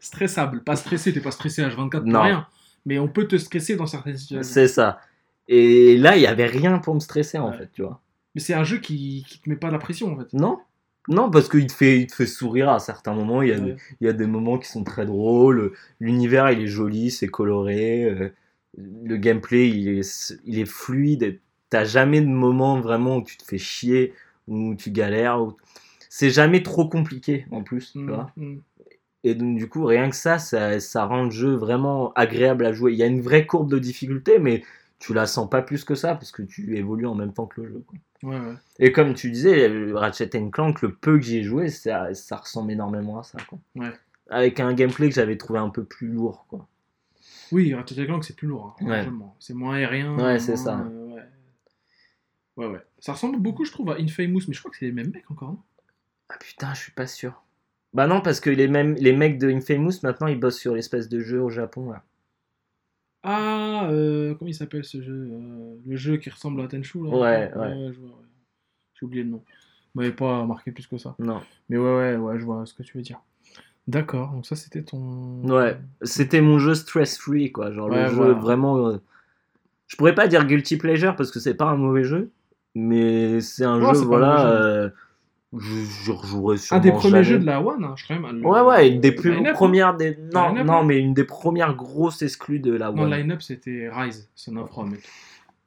Stressable. 0.00 0.62
Pas 0.62 0.76
stressé, 0.76 1.12
t'es 1.12 1.20
pas 1.20 1.30
stressé 1.32 1.62
H24 1.62 1.90
pour 1.90 2.02
Non. 2.04 2.22
rien. 2.22 2.46
Mais 2.86 2.98
on 2.98 3.08
peut 3.08 3.26
te 3.28 3.36
stresser 3.36 3.76
dans 3.76 3.86
certaines 3.86 4.16
situations. 4.16 4.52
C'est 4.52 4.68
ça. 4.68 5.00
Et 5.48 5.96
là, 5.96 6.16
il 6.16 6.22
y 6.22 6.26
avait 6.26 6.46
rien 6.46 6.78
pour 6.78 6.94
me 6.94 7.00
stresser, 7.00 7.38
en 7.38 7.52
fait, 7.52 7.70
tu 7.72 7.82
vois. 7.82 8.00
Mais 8.34 8.40
c'est 8.40 8.54
un 8.54 8.64
jeu 8.64 8.78
qui, 8.78 9.24
qui 9.28 9.40
te 9.40 9.48
met 9.50 9.56
pas 9.56 9.70
la 9.70 9.78
pression 9.78 10.12
en 10.12 10.18
fait. 10.18 10.32
Non 10.32 10.58
Non, 11.08 11.30
parce 11.30 11.48
qu'il 11.48 11.66
te, 11.66 11.72
fait, 11.72 12.00
il 12.00 12.06
te 12.06 12.14
fait 12.14 12.26
sourire 12.26 12.70
à 12.70 12.78
certains 12.78 13.12
moments. 13.12 13.42
Il 13.42 13.48
y, 13.50 13.52
a 13.52 13.56
Ouais. 13.58 13.72
des, 13.72 13.76
il 14.00 14.06
y 14.06 14.08
a 14.10 14.12
des 14.14 14.26
moments 14.26 14.58
qui 14.58 14.68
sont 14.68 14.84
très 14.84 15.04
drôles. 15.04 15.72
L'univers, 16.00 16.50
il 16.50 16.62
est 16.62 16.66
joli, 16.66 17.10
c'est 17.10 17.28
coloré. 17.28 18.04
euh, 18.04 18.30
Le 18.78 19.16
gameplay, 19.18 19.68
il 19.68 19.88
est, 19.98 20.34
il 20.46 20.58
est 20.58 20.64
fluide. 20.64 21.40
T'as 21.68 21.84
jamais 21.84 22.20
de 22.22 22.26
moment 22.26 22.80
vraiment 22.80 23.16
où 23.18 23.22
tu 23.22 23.36
te 23.36 23.44
fais 23.44 23.58
chier, 23.58 24.14
où 24.48 24.74
tu 24.74 24.90
galères. 24.90 25.42
où- 25.42 25.56
C'est 26.08 26.30
jamais 26.30 26.62
trop 26.62 26.88
compliqué, 26.88 27.46
en 27.50 27.62
plus, 27.62 27.92
tu 27.92 27.98
Mm, 27.98 28.06
vois. 28.08 28.30
mm. 28.36 28.56
Et 29.24 29.34
donc, 29.34 29.56
du 29.56 29.68
coup, 29.68 29.84
rien 29.84 30.10
que 30.10 30.16
ça, 30.16 30.38
ça, 30.38 30.80
ça 30.80 31.04
rend 31.04 31.24
le 31.24 31.30
jeu 31.30 31.54
vraiment 31.54 32.12
agréable 32.14 32.64
à 32.66 32.72
jouer. 32.72 32.92
Il 32.92 32.98
y 32.98 33.02
a 33.02 33.06
une 33.06 33.20
vraie 33.20 33.46
courbe 33.46 33.70
de 33.70 33.78
difficulté, 33.78 34.38
mais 34.38 34.62
tu 34.98 35.14
la 35.14 35.26
sens 35.26 35.48
pas 35.48 35.62
plus 35.62 35.84
que 35.84 35.94
ça, 35.94 36.14
parce 36.14 36.32
que 36.32 36.42
tu 36.42 36.76
évolues 36.76 37.06
en 37.06 37.14
même 37.14 37.32
temps 37.32 37.46
que 37.46 37.60
le 37.60 37.68
jeu. 37.68 37.84
quoi. 37.86 37.98
Ouais, 38.30 38.38
ouais. 38.38 38.54
Et 38.78 38.92
comme 38.92 39.14
tu 39.14 39.30
disais, 39.30 39.68
Ratchet 39.92 40.30
Clank, 40.52 40.80
le 40.82 40.92
peu 40.94 41.18
que 41.18 41.24
j'y 41.24 41.38
ai 41.38 41.42
joué, 41.42 41.68
ça, 41.70 42.14
ça 42.14 42.36
ressemble 42.36 42.72
énormément 42.72 43.18
à 43.18 43.22
ça. 43.22 43.38
Quoi. 43.48 43.58
Ouais. 43.76 43.92
Avec 44.30 44.60
un 44.60 44.72
gameplay 44.74 45.08
que 45.08 45.14
j'avais 45.14 45.36
trouvé 45.36 45.58
un 45.58 45.70
peu 45.70 45.84
plus 45.84 46.08
lourd. 46.08 46.46
Quoi. 46.48 46.66
Oui, 47.50 47.74
Ratchet 47.74 48.06
Clank 48.06 48.24
c'est 48.24 48.36
plus 48.36 48.48
lourd. 48.48 48.76
hein. 48.80 49.10
C'est 49.40 49.54
moins 49.54 49.74
aérien. 49.76 50.16
Ouais, 50.16 50.38
c'est 50.38 50.56
ça. 50.56 50.78
euh, 50.80 51.16
ouais. 52.56 52.66
ouais. 52.66 52.80
Ça 53.00 53.12
ressemble 53.12 53.38
beaucoup, 53.40 53.64
je 53.64 53.72
trouve, 53.72 53.90
à 53.90 53.96
Infamous, 53.98 54.42
mais 54.48 54.54
je 54.54 54.58
crois 54.60 54.70
que 54.70 54.76
c'est 54.78 54.86
les 54.86 54.92
mêmes 54.92 55.10
mecs 55.12 55.30
encore. 55.30 55.56
Ah 56.28 56.36
putain, 56.40 56.72
je 56.74 56.80
suis 56.80 56.92
pas 56.92 57.06
sûr. 57.08 57.42
Bah 57.94 58.06
non, 58.06 58.20
parce 58.20 58.40
que 58.40 58.50
les, 58.50 58.68
mêmes, 58.68 58.94
les 58.94 59.12
mecs 59.14 59.38
de 59.38 59.50
Infamous, 59.50 60.00
maintenant, 60.02 60.26
ils 60.26 60.38
bossent 60.40 60.58
sur 60.58 60.74
l'espèce 60.74 61.08
de 61.08 61.20
jeu 61.20 61.40
au 61.42 61.50
Japon. 61.50 61.90
Là. 61.92 62.02
ah, 63.22 63.86
euh, 63.90 64.34
comment 64.34 64.48
il 64.48 64.54
s'appelle 64.54 64.84
ce 64.84 65.00
jeu 65.02 65.28
Euh, 65.30 65.74
Le 65.86 65.96
jeu 65.96 66.16
qui 66.16 66.30
ressemble 66.30 66.60
à 66.62 66.68
Tenchu 66.68 66.98
là? 67.04 67.10
Ouais, 67.10 67.52
ouais. 67.54 67.90
je 67.92 68.00
vois, 68.00 68.08
ouais. 68.08 68.26
J'ai 68.98 69.06
oublié 69.06 69.24
le 69.24 69.30
nom. 69.30 69.42
m'avait 69.94 70.10
pas 70.12 70.44
marqué 70.44 70.72
plus 70.72 70.86
que 70.86 70.96
ça. 70.98 71.14
Non. 71.18 71.40
Mais 71.68 71.76
ouais, 71.76 71.84
ouais, 71.84 72.16
ouais, 72.16 72.38
je 72.38 72.44
vois 72.44 72.64
ce 72.66 72.74
que 72.74 72.82
tu 72.82 72.96
veux 72.96 73.02
dire. 73.02 73.20
D'accord, 73.88 74.30
donc 74.30 74.46
ça 74.46 74.54
c'était 74.56 74.82
ton. 74.82 75.42
Ouais, 75.44 75.76
c'était 76.02 76.40
mon 76.40 76.58
jeu 76.58 76.74
stress-free, 76.74 77.50
quoi. 77.52 77.72
Genre 77.72 77.88
Ouais, 77.90 78.04
le 78.04 78.10
jeu 78.10 78.32
vraiment. 78.32 78.88
euh, 78.88 78.98
Je 79.88 79.96
pourrais 79.96 80.14
pas 80.14 80.28
dire 80.28 80.46
guilty 80.46 80.76
pleasure 80.76 81.16
parce 81.16 81.30
que 81.32 81.40
c'est 81.40 81.54
pas 81.54 81.66
un 81.66 81.76
mauvais 81.76 82.04
jeu, 82.04 82.30
mais 82.76 83.40
c'est 83.40 83.64
un 83.64 83.78
Non, 83.78 83.92
jeu, 83.92 84.00
un 84.00 84.04
voilà. 84.04 84.36
jeu. 84.38 84.48
euh, 84.48 84.88
Je, 85.58 85.84
je 86.04 86.12
rejouerai 86.12 86.54
Un 86.54 86.58
sûrement 86.58 86.80
des 86.82 86.92
premiers 86.92 87.10
jamais. 87.10 87.24
jeux 87.24 87.38
de 87.38 87.44
la 87.46 87.60
One, 87.60 87.84
hein, 87.84 87.94
je 87.96 88.04
crois 88.04 88.18
même. 88.18 88.40
le- 88.40 88.46
Ouais, 88.46 88.60
ouais, 88.62 88.88
une 88.88 89.00
des 89.00 89.12
plus 89.12 89.34
premières 89.52 89.94
des. 89.94 90.16
Non, 90.32 90.54
non, 90.64 90.82
mais 90.84 90.98
une 90.98 91.12
des 91.12 91.24
premières 91.24 91.74
grosses 91.74 92.22
exclus 92.22 92.58
de 92.60 92.72
la. 92.72 92.90
Non, 92.90 93.02
One. 93.02 93.10
le 93.10 93.16
line-up 93.18 93.42
c'était 93.42 93.90
Rise, 93.92 94.30
Son 94.34 94.56
of 94.56 94.70
Rome. 94.70 94.96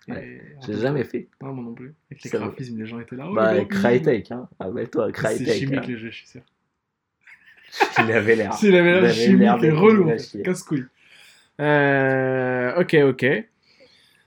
Ouais, 0.08 0.42
J'ai 0.66 0.80
jamais 0.80 1.04
fait. 1.04 1.28
Non, 1.42 1.54
moi 1.54 1.64
non 1.64 1.74
plus. 1.74 1.94
Avec 2.12 2.24
les 2.24 2.30
graphismes, 2.32 2.78
les 2.80 2.86
gens 2.86 3.00
étaient 3.00 3.16
là. 3.16 3.26
Oh, 3.30 3.34
bah. 3.34 3.64
Crytek, 3.66 4.32
hein. 4.32 4.48
Rappelle-toi, 4.60 5.08
C'est 5.08 5.12
Crytek. 5.14 5.54
chimique 5.54 5.76
hein. 5.80 5.86
les 5.88 5.98
jeux, 5.98 6.10
je 6.12 6.16
suis 6.16 6.28
sûr. 6.28 6.42
Il 8.00 8.12
avait 8.12 8.36
l'air. 8.36 8.54
S'il 8.54 8.76
avait 8.76 8.90
il 8.90 8.94
l'air 8.94 9.04
avait 9.06 9.14
chimique 9.14 9.40
l'air 9.42 9.64
et 9.64 9.72
relou, 9.72 10.12
casse-couille. 10.44 10.86
Euh, 11.60 12.80
ok, 12.82 12.96
ok. 13.10 13.26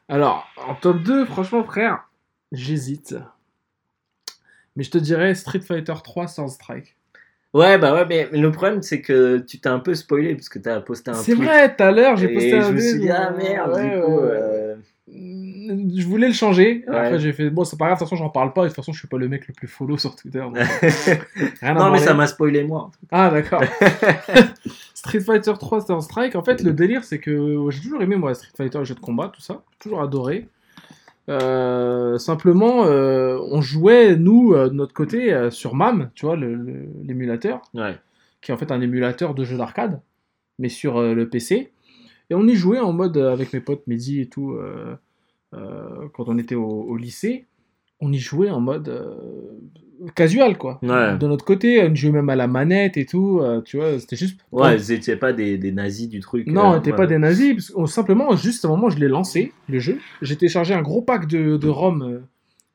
Alors, 0.09 0.47
en 0.66 0.74
top 0.74 1.02
2, 1.02 1.24
franchement, 1.26 1.62
frère, 1.64 2.09
j'hésite. 2.52 3.14
Mais 4.78 4.84
je 4.84 4.92
te 4.92 4.98
dirais 4.98 5.34
Street 5.34 5.59
Fighter 5.60 5.92
3 6.05 6.28
Sword 6.28 6.50
Strike. 6.50 6.94
Ouais, 7.52 7.78
bah 7.78 7.92
ouais, 7.94 8.06
mais 8.09 8.28
le 8.38 8.52
problème, 8.52 8.80
c'est 8.80 9.00
que 9.00 9.38
tu 9.38 9.59
t'es 9.59 9.68
un 9.68 9.80
peu 9.80 9.94
spoilé 9.96 10.36
parce 10.36 10.48
que 10.48 10.60
t'as 10.60 10.80
posté 10.80 11.10
un 11.10 11.14
C'est 11.14 11.34
vrai, 11.34 11.74
tout 11.74 11.82
à 11.82 11.90
l'heure, 11.90 12.16
j'ai 12.16 12.28
posté 12.28 12.60
je 12.60 12.66
un 12.66 12.70
me 12.72 12.78
suis 12.78 13.00
dit, 13.00 13.10
ah 13.10 13.32
euh, 13.32 13.36
merde, 13.36 13.72
ouais, 13.72 13.96
du 13.96 14.02
coup. 14.02 14.18
euh, 14.20 14.76
Je 15.09 16.06
voulais 16.06 16.28
le 16.28 16.32
changer. 16.32 16.84
Ouais. 16.86 16.94
Après, 16.94 17.18
j'ai 17.18 17.32
fait, 17.32 17.50
bon, 17.50 17.64
c'est 17.64 17.76
pas 17.76 17.86
grave, 17.86 17.98
de 17.98 18.05
toute 18.05 18.09
façon, 18.09 18.22
j'en 18.22 18.30
parle 18.30 18.52
pas. 18.52 18.60
Et 18.60 18.64
de 18.64 18.68
toute 18.68 18.76
façon, 18.76 18.92
je 18.92 19.00
suis 19.00 19.09
pas 19.09 19.18
le 19.18 19.28
mec 19.28 19.48
le 19.48 19.55
plus 19.55 19.66
follow 19.66 19.98
sur 19.98 20.14
Twitter. 20.14 20.38
donc, 20.38 20.56
rien 21.60 21.60
à 21.62 21.74
non, 21.74 21.90
mais 21.90 21.98
ça 21.98 22.14
m'a 22.14 22.28
spoilé 22.28 22.62
moi. 22.62 22.92
Ah, 23.10 23.30
d'accord. 23.30 23.64
Street 24.94 25.20
Fighter 25.20 25.55
3 25.59 25.80
Star 25.80 26.02
Strike, 26.02 26.36
en 26.36 26.44
fait, 26.44 26.62
le 26.62 26.72
délire, 26.72 27.02
c'est 27.02 27.18
que 27.18 27.66
j'ai 27.70 27.80
toujours 27.80 28.02
aimé, 28.02 28.14
moi, 28.14 28.32
Street 28.34 28.52
Fighter, 28.56 28.78
les 28.78 28.84
jeux 28.84 28.94
de 28.94 29.00
combat, 29.00 29.32
tout 29.34 29.40
ça. 29.42 29.62
Toujours 29.80 30.02
adoré. 30.02 30.46
Euh, 31.28 32.16
simplement, 32.18 32.86
euh, 32.86 33.38
on 33.50 33.60
jouait, 33.60 34.16
nous, 34.16 34.55
euh, 34.55 34.68
de 34.68 34.74
notre 34.74 34.94
côté, 34.94 35.50
sur 35.50 35.74
MAM, 35.74 36.10
tu 36.14 36.26
vois, 36.26 36.36
l'émulateur, 36.36 37.62
Ouais. 37.74 37.96
qui 38.40 38.50
est 38.50 38.55
en 38.55 38.56
fait 38.56 38.72
un 38.72 38.80
émulateur 38.80 39.34
de 39.34 39.44
jeux 39.44 39.59
d'arcade, 39.59 40.00
mais 40.59 40.68
sur 40.68 41.00
le 41.02 41.28
PC. 41.28 41.70
Et 42.30 42.34
on 42.34 42.46
y 42.46 42.55
jouait 42.55 42.80
en 42.80 42.92
mode, 42.92 43.16
avec 43.18 43.52
mes 43.52 43.60
potes 43.60 43.86
Mehdi 43.86 44.20
et 44.20 44.26
tout, 44.28 44.56
quand 45.52 46.24
on 46.28 46.38
était 46.38 46.55
au, 46.55 46.66
au 46.66 46.96
lycée, 46.96 47.46
on 48.00 48.12
y 48.12 48.18
jouait 48.18 48.50
en 48.50 48.60
mode 48.60 48.88
euh, 48.88 49.14
casual, 50.14 50.56
quoi. 50.58 50.78
Ouais. 50.82 51.16
De 51.18 51.26
notre 51.26 51.44
côté, 51.44 51.82
on 51.88 51.94
jouait 51.94 52.12
même 52.12 52.28
à 52.28 52.36
la 52.36 52.46
manette 52.46 52.96
et 52.96 53.04
tout, 53.06 53.40
euh, 53.40 53.60
tu 53.62 53.76
vois, 53.78 53.98
c'était 53.98 54.16
juste... 54.16 54.38
Ouais, 54.52 54.76
vous 54.76 54.92
étiez 54.92 55.16
pas 55.16 55.32
des, 55.32 55.58
des 55.58 55.72
nazis 55.72 56.08
du 56.08 56.20
truc. 56.20 56.46
Non, 56.46 56.62
on 56.62 56.72
euh, 56.72 56.76
n'était 56.76 56.90
ouais. 56.92 56.96
pas 56.96 57.06
des 57.06 57.18
nazis, 57.18 57.72
parce 57.74 57.90
simplement, 57.92 58.34
juste 58.36 58.64
au 58.64 58.68
moment 58.68 58.86
où 58.86 58.90
je 58.90 58.98
l'ai 58.98 59.08
lancé, 59.08 59.52
le 59.68 59.78
jeu, 59.80 59.98
j'ai 60.22 60.36
téléchargé 60.36 60.74
un 60.74 60.82
gros 60.82 61.02
pack 61.02 61.26
de, 61.26 61.56
de 61.56 61.68
ROM 61.68 62.02
euh, 62.02 62.18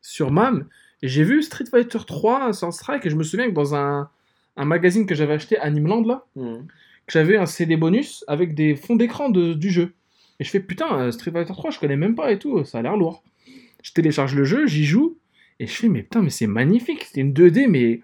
sur 0.02 0.32
MAM, 0.32 0.66
et 1.02 1.08
j'ai 1.08 1.24
vu 1.24 1.42
Street 1.44 1.66
Fighter 1.70 2.00
3 2.06 2.52
sur 2.54 2.74
Strike, 2.74 3.06
et 3.06 3.10
je 3.10 3.16
me 3.16 3.24
souviens 3.24 3.48
que 3.48 3.54
dans 3.54 3.76
un, 3.76 4.10
un 4.58 4.66
magazine 4.66 5.06
que 5.06 5.16
j'avais 5.16 5.34
acheté, 5.34 5.58
Animeland, 5.58 6.04
là, 6.06 6.26
Mhm. 6.36 6.66
que 7.08 7.14
j'avais 7.14 7.38
un 7.38 7.46
CD 7.46 7.78
bonus 7.78 8.24
avec 8.28 8.54
des 8.56 8.76
fonds 8.76 8.96
d'écran 8.98 9.30
de- 9.30 9.54
du 9.54 9.70
jeu. 9.70 9.94
Et 10.40 10.44
je 10.44 10.50
fais, 10.50 10.60
putain, 10.60 11.10
Street 11.12 11.32
Fighter 11.32 11.54
3, 11.54 11.72
je 11.72 11.80
connais 11.80 11.96
même 11.96 12.16
pas 12.16 12.32
et 12.32 12.40
tout, 12.40 12.66
ça 12.66 12.80
a 12.80 12.82
l'air 12.82 12.98
lourd. 12.98 13.24
Je 13.84 13.92
télécharge 13.94 14.34
le 14.36 14.44
jeu, 14.46 14.66
j'y 14.66 14.86
joue, 14.86 15.18
et 15.60 15.68
je 15.68 15.74
fais, 15.74 15.90
mais 15.90 16.02
putain, 16.02 16.24
mais 16.24 16.32
c'est 16.32 16.48
magnifique, 16.48 17.04
c'est 17.12 17.22
une 17.22 17.34
2D, 17.34 17.68
mais... 17.70 18.02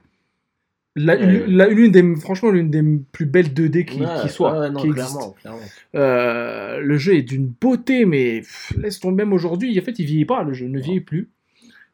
L'une 0.96 1.92
des, 1.92 2.16
franchement, 2.18 2.50
l'une 2.52 2.70
des 2.70 2.84
plus 3.12 3.26
belles 3.26 3.54
2D 3.54 3.86
qui, 3.86 4.02
Ouais, 4.02 4.08
qui 4.22 4.30
soit, 4.30 4.60
ouais, 4.60 4.70
non, 4.70 4.82
qui 4.82 4.88
existe. 4.88 5.08
clairement, 5.12 5.32
clairement. 5.40 5.60
Euh, 5.96 6.80
le 6.80 6.98
jeu 6.98 7.16
est 7.16 7.22
d'une 7.22 7.48
beauté, 7.48 8.06
mais 8.06 8.40
pff, 8.42 8.74
laisse 8.78 9.00
tomber 9.00 9.24
même 9.24 9.32
aujourd'hui. 9.34 9.80
En 9.80 9.84
fait, 9.84 9.98
il 10.00 10.06
vieillit 10.06 10.26
pas, 10.26 10.44
le 10.44 10.54
jeu 10.54 10.68
ne 10.68 10.80
vieillit 10.80 11.00
plus. 11.00 11.30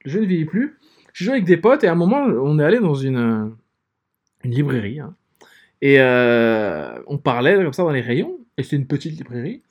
Le 0.05 0.11
jeu 0.11 0.21
ne 0.21 0.25
vieillit 0.25 0.45
plus. 0.45 0.77
J'ai 1.13 1.25
joué 1.25 1.33
avec 1.35 1.45
des 1.45 1.57
potes 1.57 1.83
et 1.83 1.87
à 1.87 1.91
un 1.91 1.95
moment, 1.95 2.23
on 2.23 2.57
est 2.57 2.63
allé 2.63 2.79
dans 2.79 2.95
une, 2.95 3.51
une 4.43 4.51
librairie. 4.51 4.99
hein. 5.01 5.13
et 5.81 5.97
euh, 5.99 6.97
on 7.07 7.17
parlait 7.17 7.55
comme 7.55 7.73
ça 7.73 7.83
dans 7.83 7.91
les 7.91 8.01
rayons. 8.01 8.39
Et 8.57 8.63
c'est 8.63 8.75
une 8.77 8.87
petite 8.87 9.17
librairie. 9.17 9.61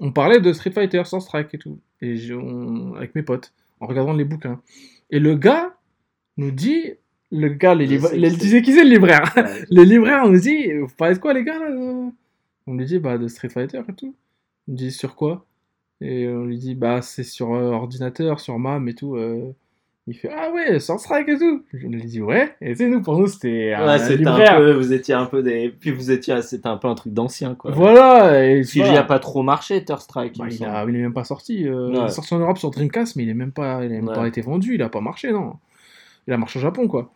On 0.00 0.12
parlait 0.12 0.40
de 0.40 0.52
Street 0.52 0.70
Fighter, 0.70 1.02
sans 1.04 1.20
strike 1.20 1.52
et 1.54 1.58
tout. 1.58 1.78
Et 2.00 2.16
je- 2.16 2.34
on- 2.34 2.94
avec 2.94 3.14
mes 3.14 3.22
potes, 3.22 3.52
en 3.80 3.86
regardant 3.86 4.12
les 4.12 4.24
bouquins. 4.24 4.60
Et 5.10 5.18
le 5.18 5.34
gars 5.34 5.76
nous 6.36 6.50
dit. 6.50 6.92
Le 7.30 7.48
gars, 7.50 7.74
les 7.74 7.98
sais 7.98 8.16
les, 8.16 8.30
sais 8.30 8.62
qui 8.62 8.72
c'est 8.72 8.84
le 8.84 8.88
libraire 8.90 9.30
Ouais. 9.36 9.44
le 9.70 9.82
libraire 9.82 10.26
nous 10.28 10.38
dit, 10.40 10.72
vous 10.72 10.88
parlez 10.96 11.14
de 11.14 11.18
quoi 11.20 11.34
les 11.34 11.44
gars 11.44 11.58
là 11.58 11.70
euh? 11.70 12.08
On 12.66 12.74
lui 12.74 12.86
dit, 12.86 12.98
bah 12.98 13.18
de 13.18 13.28
Street 13.28 13.50
Fighter 13.50 13.82
et 13.86 13.92
tout. 13.92 14.14
Il 14.66 14.72
me 14.72 14.76
dit, 14.78 14.90
sur 14.92 15.14
quoi? 15.14 15.44
Et 16.00 16.26
on 16.28 16.44
lui 16.46 16.56
dit, 16.56 16.74
bah 16.74 17.02
c'est 17.02 17.24
sur 17.24 17.52
euh, 17.54 17.72
ordinateur, 17.72 18.40
sur 18.40 18.58
MAM 18.58 18.88
et 18.88 18.94
tout. 18.94 19.16
euh. 19.16 19.52
Il 20.10 20.14
fait, 20.14 20.30
ah 20.34 20.50
ouais, 20.54 20.80
sans 20.80 20.96
strike 20.96 21.28
et 21.28 21.36
tout. 21.36 21.62
Je 21.74 21.86
lui 21.86 22.02
dis, 22.02 22.22
ouais. 22.22 22.54
Et 22.62 22.74
c'est 22.74 22.88
nous, 22.88 23.02
pour 23.02 23.18
nous, 23.18 23.26
c'était 23.26 23.74
un 23.74 23.86
Ouais, 23.86 23.98
c'était 23.98 24.26
un 24.26 24.56
peu, 24.56 24.72
vous 24.72 24.92
étiez 24.94 25.12
un 25.12 25.26
peu 25.26 25.42
des, 25.42 25.68
puis 25.68 25.90
vous 25.90 26.10
étiez, 26.10 26.40
c'était 26.40 26.66
un 26.68 26.78
peu 26.78 26.88
un 26.88 26.94
truc 26.94 27.12
d'ancien 27.12 27.54
quoi. 27.54 27.72
Voilà. 27.72 28.42
Et 28.46 28.62
Puis 28.62 28.80
il 28.80 28.96
a 28.96 29.02
pas 29.02 29.18
trop 29.18 29.42
marché 29.42 29.84
Third 29.84 30.00
Strike. 30.00 30.32
il 30.36 30.38
Bah, 30.38 30.46
il, 30.50 30.64
a- 30.64 30.86
il 30.88 30.96
est 30.96 31.02
même 31.02 31.12
pas 31.12 31.24
sorti. 31.24 31.68
euh, 31.68 31.90
Il 31.92 31.98
est 32.02 32.08
sorti 32.08 32.32
en 32.32 32.38
Europe 32.38 32.56
sur 32.56 32.70
Dreamcast, 32.70 33.16
mais 33.16 33.24
il 33.24 33.28
est 33.28 33.34
même 33.34 33.52
pas, 33.52 33.84
il 33.84 33.92
a 33.92 33.96
même 33.96 34.08
Ouais. 34.08 34.14
pas 34.14 34.26
été 34.26 34.40
vendu. 34.40 34.74
Il 34.76 34.82
a 34.82 34.88
pas 34.88 35.02
marché, 35.02 35.30
non. 35.30 35.52
Il 36.26 36.32
a 36.32 36.38
marché 36.38 36.58
au 36.58 36.62
Japon, 36.62 36.88
quoi. 36.88 37.10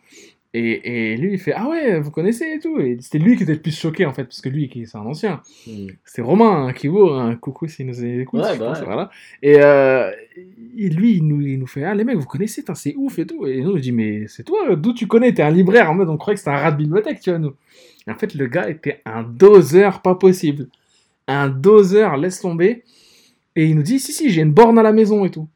Et, 0.55 1.13
et 1.13 1.17
lui, 1.17 1.33
il 1.33 1.39
fait 1.39 1.53
Ah 1.55 1.67
ouais, 1.67 1.99
vous 1.99 2.11
connaissez 2.11 2.45
et 2.45 2.59
tout. 2.59 2.79
Et 2.79 2.97
c'était 3.01 3.17
lui 3.17 3.35
qui 3.35 3.43
était 3.43 3.53
le 3.53 3.61
plus 3.61 3.75
choqué, 3.75 4.05
en 4.05 4.13
fait, 4.13 4.25
parce 4.25 4.39
que 4.39 4.49
lui, 4.49 4.69
c'est 4.85 4.97
un 4.97 5.01
ancien. 5.01 5.41
Hmm. 5.65 5.87
C'est 6.05 6.21
Romain 6.21 6.67
hein, 6.67 6.73
qui 6.73 6.87
vaut 6.87 7.11
un 7.11 7.35
coucou 7.35 7.67
s'il 7.67 7.87
nous 7.87 8.05
écoute. 8.05 8.41
Ouais, 8.41 8.53
je 8.53 8.59
bah 8.59 8.67
pense, 8.67 8.79
ouais. 8.79 8.85
voilà. 8.85 9.09
Et, 9.41 9.55
euh, 9.59 10.11
et 10.77 10.89
lui, 10.89 11.17
il 11.17 11.27
nous, 11.27 11.41
il 11.41 11.57
nous 11.57 11.65
fait 11.65 11.83
Ah, 11.83 11.95
les 11.95 12.03
mecs, 12.03 12.17
vous 12.17 12.27
connaissez, 12.27 12.63
c'est 12.75 12.93
ouf 12.95 13.17
et 13.17 13.25
tout. 13.25 13.47
Et 13.47 13.61
nous, 13.61 13.71
on 13.71 13.77
dit 13.77 13.91
Mais 13.91 14.27
c'est 14.27 14.43
toi, 14.43 14.75
d'où 14.75 14.93
tu 14.93 15.07
connais? 15.07 15.33
T'es 15.33 15.41
un 15.41 15.49
libraire. 15.49 15.89
En 15.89 15.95
mode, 15.95 16.09
on 16.09 16.17
croyait 16.17 16.35
que 16.35 16.39
c'était 16.39 16.51
un 16.51 16.57
rat 16.59 16.71
de 16.71 16.77
bibliothèque, 16.77 17.19
tu 17.19 17.31
vois, 17.31 17.39
nous. 17.39 17.55
Et 18.07 18.11
en 18.11 18.15
fait, 18.15 18.35
le 18.35 18.45
gars 18.45 18.69
était 18.69 19.01
un 19.05 19.23
doseur, 19.23 20.03
pas 20.03 20.13
possible. 20.13 20.67
Un 21.27 21.49
doseur, 21.49 22.15
laisse 22.17 22.41
tomber. 22.41 22.83
Et 23.55 23.65
il 23.65 23.75
nous 23.75 23.83
dit 23.83 23.99
Si, 23.99 24.11
si, 24.11 24.29
j'ai 24.29 24.41
une 24.41 24.53
borne 24.53 24.77
à 24.77 24.83
la 24.83 24.93
maison 24.93 25.25
et 25.25 25.31
tout. 25.31 25.47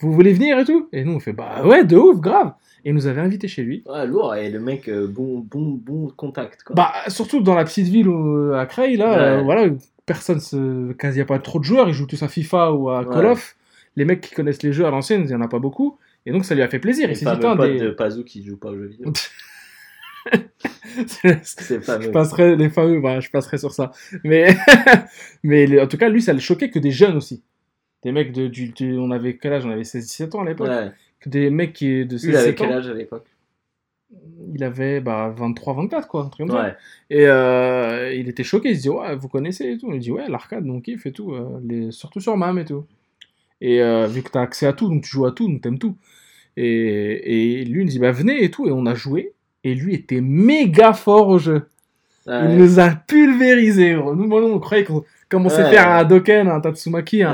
Vous 0.00 0.12
voulez 0.12 0.32
venir 0.32 0.58
et 0.58 0.64
tout? 0.64 0.88
Et 0.92 1.04
nous, 1.04 1.12
on 1.12 1.20
fait 1.20 1.34
Bah 1.34 1.66
ouais, 1.66 1.84
de 1.84 1.96
ouf, 1.96 2.20
grave. 2.20 2.54
Et 2.84 2.90
il 2.90 2.94
nous 2.94 3.06
avait 3.06 3.20
invités 3.22 3.48
chez 3.48 3.62
lui. 3.62 3.82
Ouais, 3.86 4.06
lourd, 4.06 4.34
et 4.34 4.50
le 4.50 4.60
mec, 4.60 4.88
euh, 4.88 5.06
bon, 5.08 5.38
bon, 5.40 5.70
bon 5.82 6.08
contact, 6.16 6.62
quoi. 6.64 6.74
Bah, 6.76 6.92
surtout 7.08 7.40
dans 7.40 7.54
la 7.54 7.64
petite 7.64 7.88
ville 7.88 8.08
où- 8.08 8.52
à 8.54 8.66
Creil, 8.66 8.96
là, 8.96 9.10
Ouais. 9.10 9.18
euh, 9.38 9.42
voilà, 9.42 9.70
personne 10.06 10.38
se. 10.40 10.92
Quasi, 10.92 11.18
y 11.18 11.22
a 11.22 11.24
pas 11.24 11.38
trop 11.38 11.58
de 11.58 11.64
joueurs, 11.64 11.88
ils 11.88 11.94
jouent 11.94 12.06
tous 12.06 12.22
à 12.22 12.28
FIFA 12.28 12.72
ou 12.72 12.90
à 12.90 13.04
Call 13.04 13.24
Ouais. 13.24 13.30
of. 13.32 13.56
Les 13.96 14.04
mecs 14.04 14.20
qui 14.20 14.34
connaissent 14.34 14.62
les 14.62 14.72
jeux 14.72 14.84
à 14.84 14.90
l'ancienne, 14.90 15.22
il 15.24 15.30
y 15.30 15.34
en 15.34 15.40
a 15.40 15.48
pas 15.48 15.58
beaucoup. 15.60 15.98
Et 16.26 16.32
donc, 16.32 16.44
ça 16.44 16.54
lui 16.54 16.62
a 16.62 16.68
fait 16.68 16.78
plaisir. 16.78 17.06
Les 17.08 17.14
Il 17.14 17.16
s'est 17.16 17.24
dit, 17.34 17.40
potes 17.40 17.60
des- 17.60 17.78
de 17.78 17.90
Pazou 17.90 18.22
qui 18.24 18.44
jouent 18.44 18.56
pas 18.58 18.68
aux 18.70 18.76
jeux 18.76 18.86
vidéo. 18.86 19.12
je 20.96 21.34
C'est 21.42 21.80
fameux. 21.82 22.10
passerai 22.10 22.56
les 22.56 22.70
fameux, 22.70 23.00
bah, 23.00 23.20
je 23.20 23.30
passerai 23.30 23.58
sur 23.58 23.72
ça. 23.72 23.92
Mais, 24.24 24.54
mais 25.42 25.80
en 25.80 25.86
tout 25.86 25.96
cas, 25.96 26.08
lui, 26.08 26.22
ça 26.22 26.32
le 26.32 26.38
choquait 26.40 26.70
que 26.70 26.78
des 26.78 26.90
jeunes 26.90 27.16
aussi. 27.16 27.42
Des 28.02 28.12
mecs 28.12 28.32
de. 28.32 28.48
Du, 28.48 28.68
du- 28.68 28.98
on 28.98 29.10
avait 29.10 29.36
quel 29.36 29.52
âge? 29.54 29.64
On 29.66 29.70
avait 29.70 29.84
16-17 29.84 30.34
ans 30.34 30.42
à 30.42 30.46
l'époque. 30.46 30.68
Ouais. 30.68 30.90
Des 31.26 31.50
mecs 31.50 31.72
qui 31.72 32.04
de 32.06 32.16
il 32.22 32.36
avait 32.36 32.50
16-17 32.52 32.54
quel 32.54 32.72
âge 32.72 32.88
à 32.88 32.94
l'époque 32.94 33.26
Il 34.54 34.62
avait 34.62 35.00
bah, 35.00 35.34
23-24, 35.36 36.06
quoi. 36.06 36.22
un 36.22 36.28
truc 36.28 36.46
comme 36.46 36.56
ça. 36.56 36.64
Ouais. 36.64 36.74
Et 37.10 37.26
euh, 37.26 38.12
il 38.14 38.28
était 38.28 38.44
choqué, 38.44 38.70
il 38.70 38.76
se 38.76 38.82
dit 38.82 38.88
ouais 38.88 39.16
vous 39.16 39.28
connaissez 39.28 39.72
et 39.72 39.78
tout. 39.78 39.92
Il 39.92 40.00
dit 40.00 40.10
ouais 40.10 40.28
l'arcade 40.28 40.66
on 40.68 40.80
kiffe 40.80 41.06
et 41.06 41.12
tout, 41.12 41.32
euh, 41.32 41.60
les... 41.66 41.90
surtout 41.90 42.20
sur 42.20 42.36
MAM 42.36 42.58
et 42.58 42.64
tout. 42.64 42.84
Et 43.60 43.80
euh, 43.82 44.06
vu 44.06 44.22
que 44.22 44.30
t'as 44.30 44.42
accès 44.42 44.66
à 44.66 44.72
tout, 44.72 44.88
donc 44.88 45.02
tu 45.04 45.10
joues 45.10 45.26
à 45.26 45.32
tout, 45.32 45.48
donc 45.48 45.62
t'aimes 45.62 45.78
tout. 45.78 45.96
Et, 46.56 47.60
et 47.60 47.64
lui 47.64 47.80
il 47.80 47.84
nous 47.86 47.90
dit 47.90 47.98
bah 47.98 48.12
venez 48.12 48.44
et 48.44 48.50
tout, 48.50 48.66
et 48.68 48.72
on 48.72 48.86
a 48.86 48.94
joué. 48.94 49.32
Et 49.64 49.74
lui 49.74 49.94
était 49.94 50.20
méga 50.20 50.92
fort 50.92 51.28
au 51.28 51.38
jeu. 51.38 51.62
Il 52.26 52.56
nous 52.56 52.80
a 52.80 52.90
pulvérisé. 52.90 53.94
gros. 53.94 54.14
Nous, 54.14 54.30
on 54.34 54.58
croyait 54.58 54.84
qu'on 54.84 55.04
commençait 55.28 55.62
à 55.62 55.70
faire 55.70 55.88
un 55.88 56.04
Doken, 56.04 56.48
un 56.48 56.60
Tatsumaki. 56.60 57.22
hein. 57.22 57.32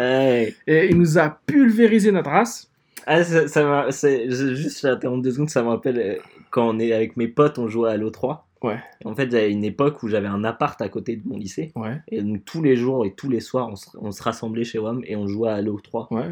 Et 0.66 0.88
il 0.90 0.96
nous 0.98 1.18
a 1.18 1.40
pulvérisé 1.46 2.10
notre 2.12 2.30
race. 2.30 2.69
Ah, 3.12 3.24
ça, 3.24 3.48
ça 3.48 3.64
m'a- 3.64 3.90
c'est 3.90 4.30
je- 4.30 4.54
juste 4.54 4.82
j'interromps 4.82 5.22
deux 5.24 5.32
secondes, 5.32 5.50
ça 5.50 5.62
me 5.64 5.68
rappelle 5.68 5.98
euh, 5.98 6.14
quand 6.50 6.68
on 6.68 6.78
est 6.78 6.92
avec 6.92 7.16
mes 7.16 7.26
potes, 7.26 7.58
on 7.58 7.66
jouait 7.66 7.90
à 7.90 7.96
l'O3. 7.96 8.38
Ouais. 8.62 8.78
En 9.04 9.14
fait, 9.14 9.30
j'avais 9.30 9.50
une 9.50 9.64
époque 9.64 10.02
où 10.02 10.08
j'avais 10.08 10.28
un 10.28 10.44
appart 10.44 10.80
à 10.80 10.88
côté 10.88 11.16
de 11.16 11.22
mon 11.26 11.36
lycée. 11.38 11.72
Ouais, 11.74 12.00
Et 12.08 12.22
donc 12.22 12.44
tous 12.44 12.62
les 12.62 12.76
jours 12.76 13.04
et 13.06 13.14
tous 13.14 13.28
les 13.28 13.40
soirs, 13.40 13.68
on 13.68 13.74
se, 13.76 13.86
on 14.00 14.12
se 14.12 14.22
rassemblait 14.22 14.64
chez 14.64 14.78
WAM 14.78 15.00
et 15.06 15.16
on 15.16 15.26
jouait 15.26 15.50
à 15.50 15.60
l'O3. 15.60 16.06
ouais. 16.12 16.26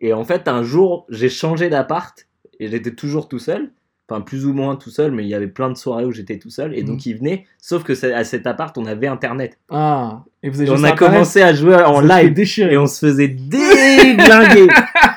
Et 0.00 0.12
en 0.12 0.24
fait, 0.24 0.46
un 0.46 0.62
jour, 0.62 1.06
j'ai 1.08 1.30
changé 1.30 1.70
d'appart 1.70 2.28
et 2.60 2.68
j'étais 2.68 2.94
toujours 2.94 3.28
tout 3.28 3.38
seul. 3.38 3.70
Enfin, 4.08 4.20
plus 4.20 4.46
ou 4.46 4.52
moins 4.52 4.76
tout 4.76 4.90
seul, 4.90 5.10
mais 5.10 5.24
il 5.24 5.28
y 5.28 5.34
avait 5.34 5.48
plein 5.48 5.68
de 5.68 5.76
soirées 5.76 6.04
où 6.04 6.12
j'étais 6.12 6.38
tout 6.38 6.50
seul. 6.50 6.78
Et 6.78 6.84
donc, 6.84 6.96
Mhm. 6.96 7.02
il 7.06 7.16
venait. 7.18 7.46
Sauf 7.58 7.82
que 7.82 7.92
à 8.12 8.22
cet 8.22 8.46
appart, 8.46 8.76
on 8.78 8.86
avait 8.86 9.08
Internet. 9.08 9.58
Ah, 9.68 10.22
et 10.44 10.48
vous 10.50 10.60
avez 10.60 10.68
Et 10.68 10.72
on 10.72 10.84
a 10.84 10.90
Internet 10.92 10.98
commencé 10.98 11.42
à 11.42 11.52
jouer 11.52 11.74
en 11.74 12.00
Vous 12.02 12.06
live. 12.06 12.38
Et 12.70 12.76
on 12.78 12.86
se 12.86 13.04
faisait 13.06 13.26
déglinguer. 13.28 14.68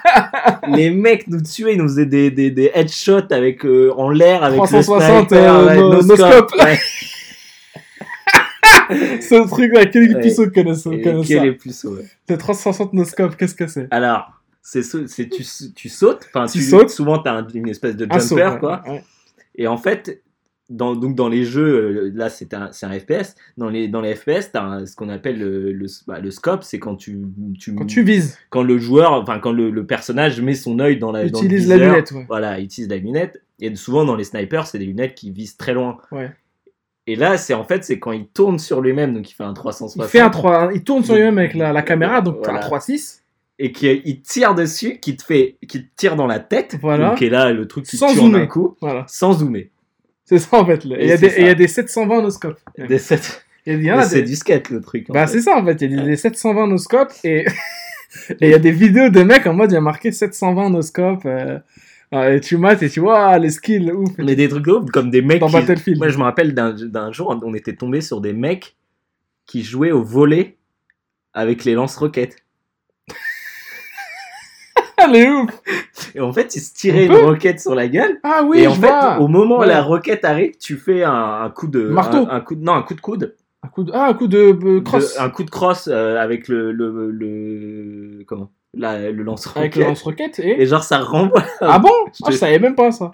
les 0.76 0.90
mecs 0.90 1.28
nous 1.28 1.42
tuaient, 1.42 1.74
ils 1.74 1.78
nous 1.78 1.88
faisaient 1.88 2.06
des, 2.06 2.32
des, 2.32 2.50
des 2.52 2.72
headshots 2.74 3.32
avec, 3.32 3.66
euh, 3.66 3.92
en 3.98 4.10
l'air 4.10 4.44
avec 4.44 4.58
360, 4.58 5.00
le 5.00 5.28
sniper, 5.38 5.54
euh, 5.56 5.66
ouais, 5.68 5.76
no- 5.78 5.90
no 5.94 6.02
no-scope. 6.04 6.18
scope, 6.18 6.52
ouais. 6.64 6.80
C'est 9.22 9.38
un 9.38 9.46
truc 9.46 9.72
là, 9.74 9.86
quel 9.86 10.14
Ouais. 10.16 10.20
épisode 10.20 10.54
connaissent, 10.54 10.86
Et 10.88 11.02
connaissent 11.02 11.28
quel 11.28 11.46
est 11.46 11.52
plus 11.54 11.86
haut, 11.86 11.96
ouais. 11.96 12.06
C'est 12.28 12.38
360 12.38 12.94
no 12.94 13.04
scope, 13.06 13.36
qu'est-ce 13.38 13.54
que 13.56 13.68
c'est? 13.68 13.88
Alors, 13.92 14.32
c'est 14.62 14.82
tu, 15.30 15.44
tu 15.76 15.90
sautes, 15.90 16.26
enfin 16.34 16.46
Tu 16.48 16.60
tu, 16.60 16.64
sautes. 16.64 16.90
Souvent, 16.90 17.20
t'as 17.20 17.34
un- 17.34 17.48
une 17.48 17.70
espèce 17.70 17.96
de 17.96 18.06
jumper, 18.06 18.20
saut, 18.20 18.36
ouais, 18.36 18.58
quoi. 18.60 18.84
ouais. 18.88 19.04
Et 19.56 19.68
en 19.68 19.78
fait, 19.78 20.22
dans, 20.70 20.96
donc 20.96 21.16
dans 21.16 21.30
les 21.30 21.44
jeux, 21.46 21.62
euh, 22.08 22.12
là 22.14 22.30
c'est 22.30 22.54
un, 22.54 22.70
un 22.82 23.00
FPS. 23.00 23.36
Dans 23.58 23.70
les, 23.70 23.88
dans 23.88 24.02
les 24.02 24.16
FPS, 24.16 24.50
un- 24.54 24.86
ce 24.86 24.96
qu'on 24.96 25.10
appelle 25.10 25.40
le, 25.40 25.72
le, 25.72 25.86
bah, 26.08 26.20
le 26.20 26.32
scope, 26.32 26.64
c'est 26.64 26.80
quand 26.80 26.96
tu, 26.96 27.20
tu, 27.58 27.74
Quand 27.76 27.86
tu 27.86 28.04
vises, 28.04 28.38
quand 28.50 28.64
le 28.64 28.78
joueur, 28.78 29.14
enfin 29.14 29.40
quand 29.40 29.52
le, 29.52 29.70
le 29.72 29.86
personnage 29.86 30.40
met 30.42 30.54
son 30.54 30.80
œil 30.80 30.98
dans 31.00 31.12
la 31.12 31.28
dans 31.28 31.40
le 31.40 31.46
utilise 31.46 31.68
la 31.68 31.76
viseur, 31.78 31.92
lunette. 31.94 32.12
Ouais. 32.12 32.26
Voilà, 32.28 32.60
il 32.60 32.66
utilise 32.66 32.90
la 32.90 32.98
lunette. 32.98 33.42
Et 33.62 33.76
souvent 33.76 34.06
dans 34.06 34.16
les 34.16 34.24
snipers, 34.24 34.68
c'est 34.68 34.80
des 34.80 34.86
lunettes 34.86 35.16
qui 35.16 35.32
visent 35.32 35.58
très 35.58 35.74
loin. 35.74 35.98
Ouais. 36.12 36.32
Et 37.08 37.16
là, 37.16 37.38
c'est 37.38 37.56
en 37.56 37.64
fait, 37.64 37.84
c'est 37.84 37.98
quand 37.98 38.12
il 38.12 38.28
tourne 38.28 38.60
sur 38.60 38.82
lui-même, 38.82 39.16
donc 39.16 39.30
il 39.30 39.34
fait 39.34 39.44
un 39.44 39.54
360. 39.54 40.06
Il, 40.06 40.10
fait 40.10 40.20
un 40.20 40.30
3, 40.30 40.70
il 40.76 40.84
tourne 40.84 41.04
sur 41.04 41.16
lui-même 41.16 41.40
avec 41.40 41.56
la, 41.56 41.74
la 41.74 41.82
caméra, 41.82 42.22
donc 42.22 42.38
Voilà. 42.44 42.60
un 42.64 42.70
3-6, 42.70 43.22
et 43.58 43.72
qu'il 43.72 44.22
tire 44.22 44.54
dessus, 44.54 45.00
qui 45.00 45.18
te 45.18 45.24
fait, 45.24 45.58
qui 45.68 45.84
te 45.84 45.88
tire 45.98 46.16
dans 46.16 46.28
la 46.28 46.40
tête. 46.40 46.78
Voilà. 46.80 47.10
Donc, 47.10 47.22
et 47.24 47.30
là, 47.32 47.52
le 47.52 47.68
truc 47.68 47.86
qui 47.86 47.98
Sans 47.98 48.14
tue 48.14 48.20
en 48.20 48.26
zoomer. 48.26 48.42
un 48.44 48.46
coup, 48.46 48.76
voilà. 48.80 49.06
sans 49.08 49.34
zoomer. 49.34 49.72
C'est 50.30 50.38
ça 50.40 50.58
en 50.62 50.66
fait. 50.66 50.86
il 50.86 50.92
y 51.08 51.12
a 51.12 51.18
des- 51.18 51.34
il 51.40 51.46
y 51.46 51.50
a 51.50 51.56
des 51.56 51.68
720 51.68 52.22
no 52.22 52.30
scope. 52.30 52.60
Des 52.78 53.00
sept- 53.00 53.44
Il 53.66 53.74
y 53.74 53.76
a- 53.76 53.80
il 53.80 53.86
y 53.86 53.92
en 53.92 53.96
Mais 53.98 54.04
a 54.04 54.06
C'est 54.06 54.22
des- 54.22 54.30
du 54.30 54.36
skate 54.36 54.70
le 54.70 54.80
truc. 54.82 55.08
Bah 55.10 55.26
c'est 55.28 55.42
ça 55.42 55.58
en 55.58 55.66
fait, 55.66 55.82
il 55.82 55.92
y 55.96 56.00
a 56.00 56.04
des 56.04 56.16
720 56.16 56.68
no 56.68 56.78
scope 56.78 57.12
et 57.24 57.46
et 58.30 58.36
il 58.42 58.50
y 58.50 58.54
a 58.54 58.60
des 58.60 58.72
vidéos 58.72 59.10
de 59.10 59.22
mecs 59.24 59.46
en 59.48 59.54
mode 59.54 59.72
il 59.72 59.76
y 59.76 59.78
a 59.78 59.82
marqué 59.82 60.12
720 60.12 60.70
no 60.70 60.82
scope. 60.82 61.26
euh, 61.26 61.60
et 62.14 62.40
tu 62.40 62.58
mates 62.58 62.82
et 62.84 62.90
tu 62.90 63.00
vois 63.02 63.20
ah, 63.28 63.38
les 63.40 63.50
skills 63.52 63.92
ouf. 63.92 64.10
Mais 64.18 64.36
des 64.36 64.48
trucs 64.50 64.66
ouf, 64.68 64.86
comme 64.92 65.12
des 65.12 65.22
mecs 65.22 65.40
Dans 65.42 65.48
qui... 65.48 65.54
Battlefield. 65.54 66.00
Moi, 66.00 66.10
je 66.10 66.18
me 66.18 66.24
rappelle 66.24 66.54
d'un 66.56 66.74
d'un 66.74 67.12
jour, 67.12 67.38
on 67.44 67.54
était 67.54 67.76
tombé 67.76 68.02
sur 68.02 68.20
des 68.22 68.34
mecs 68.34 68.76
qui 69.46 69.64
jouaient 69.64 69.92
au 69.92 70.04
volet 70.04 70.58
avec 71.34 71.66
les 71.66 71.74
lance-roquettes. 71.76 72.36
Ah, 75.04 75.08
les 75.12 75.28
ouf. 75.30 75.50
Et 76.16 76.20
en 76.20 76.32
fait, 76.34 76.56
ils 76.56 76.60
se 76.62 76.74
tiraient 76.74 77.08
On 77.10 77.20
une 77.20 77.26
roquette 77.26 77.60
sur 77.60 77.74
la 77.76 77.88
gueule. 77.88 78.20
Ah 78.24 78.44
oui, 78.46 78.60
et 78.60 78.64
je 78.64 78.70
en 78.70 78.74
fait, 78.74 78.88
vois. 78.88 79.20
au 79.20 79.28
moment 79.28 79.58
où 79.58 79.60
Ouais. 79.62 79.68
la 79.68 79.82
roquette 79.82 80.26
arrive, 80.26 80.58
tu 80.60 80.76
fais 80.78 81.04
un, 81.04 81.42
un 81.44 81.50
coup 81.50 81.68
de... 81.68 81.82
Marteau. 81.84 82.28
Un, 82.30 82.36
un 82.36 82.40
coup 82.42 82.56
de, 82.56 82.64
non, 82.64 82.74
un 82.74 82.82
coup 82.84 82.94
de 82.96 83.02
coude. 83.02 83.36
Un 83.64 83.68
coup 83.68 83.84
de 83.84 83.92
ah 83.94 84.08
un 84.08 84.14
coup 84.14 84.28
de 84.28 84.58
euh, 84.64 84.82
cross 84.82 85.16
De- 85.16 85.22
un 85.22 85.30
coup 85.30 85.44
de 85.44 85.50
crosse 85.50 85.90
euh, 85.92 86.18
avec 86.18 86.48
le, 86.48 86.72
le, 86.72 87.12
le... 87.12 88.24
Comment? 88.26 88.50
La, 88.74 89.12
Le 89.12 89.24
lance-roquette. 89.24 89.58
avec 89.62 89.76
le 89.76 89.84
lance-roquette 89.84 90.40
et? 90.40 90.62
Et 90.62 90.66
genre, 90.66 90.84
ça 90.84 91.00
renvoie... 91.00 91.44
ah 91.62 91.80
bon? 91.80 91.90
Je 92.14 92.20
Ah, 92.24 92.28
te- 92.28 92.32
je 92.34 92.38
savais 92.38 92.60
même 92.60 92.76
pas 92.76 92.92
ça. 92.92 93.12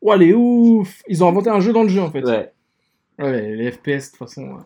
Ouais, 0.00 0.16
les 0.18 0.32
ouf. 0.32 1.02
Ils 1.08 1.22
ont 1.22 1.28
inventé 1.28 1.50
un 1.50 1.60
jeu 1.60 1.72
dans 1.72 1.82
le 1.82 1.88
jeu 1.88 2.00
en 2.00 2.10
fait. 2.10 2.24
Ouais. 2.24 2.50
Ouais, 3.18 3.54
les 3.54 3.70
FPS 3.70 3.84
de 3.86 4.00
toute 4.10 4.16
façon. 4.18 4.42
ouais. 4.42 4.60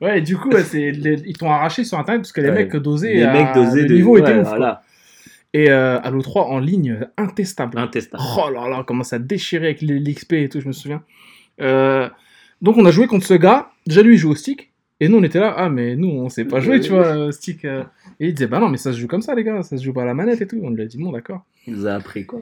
Ouais, 0.00 0.18
et 0.18 0.22
du 0.22 0.36
coup, 0.36 0.48
ouais, 0.50 0.62
c'est 0.62 0.90
les- 0.90 1.22
ils 1.26 1.36
t'ont 1.36 1.50
arraché 1.50 1.82
sur 1.84 1.98
internet 1.98 2.22
parce 2.22 2.32
que 2.32 2.40
les 2.40 2.48
Ouais. 2.50 2.54
mecs 2.64 2.76
dosaient. 2.76 3.14
Les 3.14 3.22
à- 3.22 3.32
mecs 3.32 3.54
le 3.54 3.86
de... 3.88 3.94
niveau 3.94 4.16
était 4.18 4.32
ouf. 4.34 4.42
quoi. 4.42 4.48
voilà. 4.50 4.82
Et 5.54 5.70
euh, 5.70 5.98
à 6.00 6.10
l'O3 6.10 6.40
en 6.42 6.58
ligne, 6.58 6.98
euh, 7.00 7.06
intestable. 7.16 7.78
Intestable. 7.78 8.22
Oh 8.36 8.50
là 8.50 8.68
là, 8.68 8.84
comment 8.86 9.02
ça 9.04 9.18
déchirait 9.18 9.66
avec 9.66 9.82
l'XP 9.82 10.34
et 10.34 10.48
tout, 10.48 10.60
je 10.60 10.66
me 10.68 10.72
souviens. 10.72 11.02
Euh, 11.60 12.08
donc 12.60 12.76
on 12.76 12.84
a 12.84 12.90
joué 12.90 13.06
contre 13.06 13.26
ce 13.26 13.34
gars. 13.34 13.70
Déjà 13.86 14.02
lui 14.02 14.14
il 14.14 14.18
joue 14.18 14.30
au 14.30 14.34
stick. 14.34 14.70
Et 15.00 15.08
nous 15.08 15.16
on 15.18 15.22
était 15.22 15.38
là, 15.40 15.54
ah 15.56 15.68
mais 15.68 15.94
nous 15.96 16.08
on 16.08 16.28
sait 16.28 16.44
pas 16.44 16.60
jouer, 16.60 16.80
tu 16.80 16.90
vois, 16.90 17.16
au 17.16 17.32
stick. 17.32 17.64
euh. 17.64 17.84
Et 18.20 18.28
il 18.28 18.34
disait, 18.34 18.48
bah 18.48 18.58
non 18.58 18.68
mais 18.68 18.76
ça 18.78 18.92
se 18.92 18.98
joue 18.98 19.06
comme 19.06 19.22
ça 19.22 19.34
les 19.34 19.44
gars, 19.44 19.62
ça 19.62 19.76
se 19.76 19.82
joue 19.84 19.92
pas 19.92 20.02
à 20.02 20.06
la 20.06 20.14
manette 20.14 20.40
et 20.40 20.46
tout. 20.46 20.60
On 20.62 20.70
lui 20.70 20.82
a 20.82 20.86
dit, 20.86 20.98
bon 20.98 21.12
d'accord. 21.12 21.44
Il 21.66 21.74
nous 21.74 21.86
a 21.86 21.92
appris 21.92 22.26
quoi? 22.26 22.40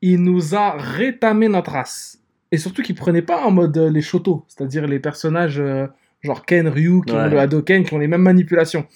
Il 0.00 0.22
nous 0.22 0.54
a 0.54 0.72
rétamé 0.78 1.48
notre 1.48 1.72
race. 1.72 2.18
Et 2.50 2.56
surtout 2.56 2.82
qu'il 2.82 2.94
prenait 2.94 3.20
pas 3.22 3.44
en 3.44 3.50
mode 3.50 3.76
euh, 3.76 3.90
les 3.90 4.00
shotos, 4.00 4.44
c'est-à-dire 4.48 4.86
les 4.86 4.98
personnages 5.00 5.60
euh, 5.60 5.86
genre 6.22 6.46
Ken, 6.46 6.66
Ryu, 6.66 7.02
qui 7.06 7.12
ont 7.12 7.26
le 7.26 7.38
Hadoken, 7.38 7.84
qui 7.84 7.92
ont 7.94 7.98
les 7.98 8.08
mêmes 8.08 8.22
manipulations. 8.22 8.86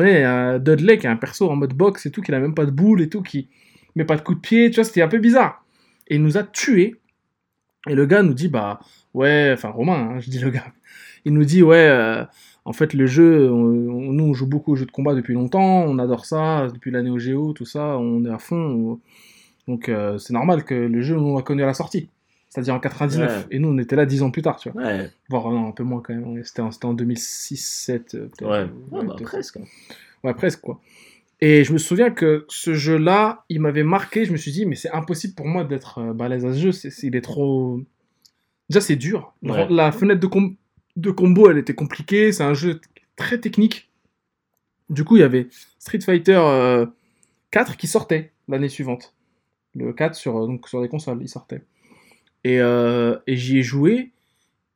Euh, 0.00 0.58
Dudley 0.58 0.98
qui 0.98 1.06
est 1.06 1.10
un 1.10 1.16
perso 1.16 1.50
en 1.50 1.56
mode 1.56 1.74
boxe 1.74 2.06
et 2.06 2.10
tout, 2.10 2.22
qui 2.22 2.30
n'a 2.30 2.40
même 2.40 2.54
pas 2.54 2.66
de 2.66 2.70
boule 2.70 3.00
et 3.02 3.08
tout, 3.08 3.22
qui 3.22 3.48
met 3.96 4.04
pas 4.04 4.16
de 4.16 4.22
coup 4.22 4.34
de 4.34 4.40
pied, 4.40 4.70
tu 4.70 4.76
vois, 4.76 4.84
c'était 4.84 5.02
un 5.02 5.08
peu 5.08 5.18
bizarre. 5.18 5.64
Et 6.08 6.16
il 6.16 6.22
nous 6.22 6.36
a 6.38 6.42
tués. 6.44 6.96
Et 7.88 7.94
le 7.94 8.06
gars 8.06 8.22
nous 8.22 8.34
dit, 8.34 8.48
bah 8.48 8.80
ouais, 9.14 9.50
enfin 9.54 9.70
Romain, 9.70 10.10
hein, 10.16 10.20
je 10.20 10.30
dis 10.30 10.38
le 10.38 10.50
gars. 10.50 10.72
Il 11.24 11.32
nous 11.34 11.44
dit, 11.44 11.62
ouais, 11.62 11.88
euh, 11.88 12.24
en 12.64 12.72
fait 12.72 12.94
le 12.94 13.06
jeu, 13.06 13.48
nous 13.48 14.24
on 14.24 14.34
joue 14.34 14.46
beaucoup 14.46 14.72
aux 14.72 14.76
jeux 14.76 14.86
de 14.86 14.90
combat 14.92 15.14
depuis 15.14 15.34
longtemps, 15.34 15.82
on 15.84 15.98
adore 15.98 16.24
ça, 16.26 16.68
depuis 16.72 16.90
la 16.90 17.02
Neo 17.02 17.18
Geo, 17.18 17.52
tout 17.52 17.64
ça, 17.66 17.98
on 17.98 18.24
est 18.24 18.30
à 18.30 18.38
fond. 18.38 18.56
on- 18.56 19.00
Donc 19.72 19.88
euh, 19.88 20.18
c'est 20.18 20.32
normal 20.34 20.64
que 20.64 20.74
le 20.74 21.00
jeu, 21.02 21.16
on 21.18 21.36
l'a 21.36 21.42
connu 21.42 21.62
à 21.62 21.66
la 21.66 21.74
sortie. 21.74 22.08
C'est-à-dire 22.48 22.74
en 22.74 22.80
99. 22.80 23.30
Ouais. 23.30 23.46
Et 23.50 23.58
nous, 23.58 23.68
on 23.68 23.78
était 23.78 23.94
là 23.96 24.06
10 24.06 24.22
ans 24.22 24.30
plus 24.30 24.42
tard, 24.42 24.56
tu 24.58 24.70
vois. 24.70 24.82
Ouais, 24.82 25.10
Voire 25.28 25.50
non, 25.50 25.68
un 25.68 25.72
peu 25.72 25.82
moins 25.84 26.00
quand 26.00 26.14
même. 26.14 26.42
C'était 26.44 26.62
en, 26.62 26.68
en 26.68 26.94
2006-7. 26.94 28.16
ouais. 28.42 28.66
Ouais, 28.90 29.04
bah, 29.04 29.16
presque. 29.22 29.58
Ouais, 30.24 30.34
presque 30.34 30.60
quoi. 30.60 30.80
Et 31.40 31.62
je 31.62 31.72
me 31.72 31.78
souviens 31.78 32.10
que 32.10 32.46
ce 32.48 32.74
jeu-là, 32.74 33.44
il 33.48 33.60
m'avait 33.60 33.84
marqué. 33.84 34.24
Je 34.24 34.32
me 34.32 34.36
suis 34.36 34.50
dit, 34.50 34.66
mais 34.66 34.74
c'est 34.74 34.90
impossible 34.90 35.34
pour 35.34 35.46
moi 35.46 35.62
d'être 35.64 35.98
euh, 35.98 36.12
balèze 36.12 36.44
à 36.44 36.52
ce 36.52 36.58
jeu. 36.58 36.72
C'est, 36.72 36.90
il 37.04 37.14
est 37.14 37.20
trop. 37.20 37.80
Déjà, 38.68 38.80
c'est 38.80 38.96
dur. 38.96 39.34
La 39.70 39.92
fenêtre 39.92 40.20
de, 40.20 40.26
com- 40.26 40.56
de 40.96 41.10
combo, 41.10 41.48
elle 41.50 41.58
était 41.58 41.74
compliquée. 41.74 42.32
C'est 42.32 42.42
un 42.42 42.54
jeu 42.54 42.80
très 43.16 43.38
technique. 43.38 43.88
Du 44.90 45.04
coup, 45.04 45.16
il 45.16 45.20
y 45.20 45.22
avait 45.22 45.48
Street 45.78 46.00
Fighter 46.00 46.40
euh, 46.42 46.86
4 47.50 47.76
qui 47.76 47.86
sortait 47.86 48.32
l'année 48.48 48.68
suivante. 48.70 49.14
Le 49.74 49.92
4 49.92 50.14
sur, 50.16 50.38
euh, 50.38 50.46
donc, 50.46 50.66
sur 50.66 50.80
les 50.80 50.88
consoles, 50.88 51.18
il 51.20 51.28
sortait. 51.28 51.62
Et, 52.48 52.60
euh, 52.60 53.16
et 53.26 53.36
j'y 53.36 53.58
ai 53.58 53.62
joué. 53.62 54.10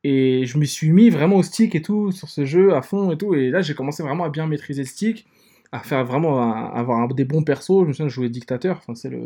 Et 0.04 0.46
je 0.46 0.58
me 0.58 0.64
suis 0.64 0.90
mis 0.90 1.10
vraiment 1.10 1.36
au 1.36 1.42
stick 1.42 1.74
et 1.74 1.82
tout, 1.82 2.10
sur 2.10 2.28
ce 2.28 2.44
jeu, 2.44 2.74
à 2.74 2.82
fond 2.82 3.12
et 3.12 3.16
tout. 3.18 3.34
Et 3.34 3.50
là, 3.50 3.62
j'ai 3.62 3.74
commencé 3.74 4.02
vraiment 4.02 4.24
à 4.24 4.30
bien 4.30 4.46
maîtriser 4.46 4.82
le 4.82 4.86
stick, 4.88 5.26
à 5.70 5.78
faire 5.78 6.04
vraiment, 6.04 6.40
à 6.42 6.72
avoir 6.74 6.98
un- 7.00 7.06
des 7.06 7.24
bons 7.24 7.42
persos. 7.44 7.82
Je 7.82 7.88
me 7.88 7.92
souviens, 7.92 8.08
je 8.08 8.14
jouais 8.14 8.28
dictateur, 8.28 8.78
enfin, 8.78 8.94
c'est 8.96 9.10
le 9.10 9.22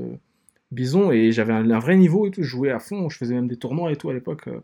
bison, 0.70 1.10
et 1.12 1.32
j'avais 1.32 1.52
un, 1.54 1.70
un 1.70 1.78
vrai 1.78 1.96
niveau 1.96 2.26
et 2.26 2.30
tout. 2.30 2.42
Je 2.42 2.48
jouais 2.48 2.70
à 2.70 2.78
fond, 2.78 3.08
je 3.08 3.16
faisais 3.16 3.34
même 3.34 3.48
des 3.48 3.56
tournois 3.56 3.90
et 3.90 3.96
tout 3.96 4.10
à 4.10 4.14
l'époque, 4.14 4.48
euh, 4.48 4.60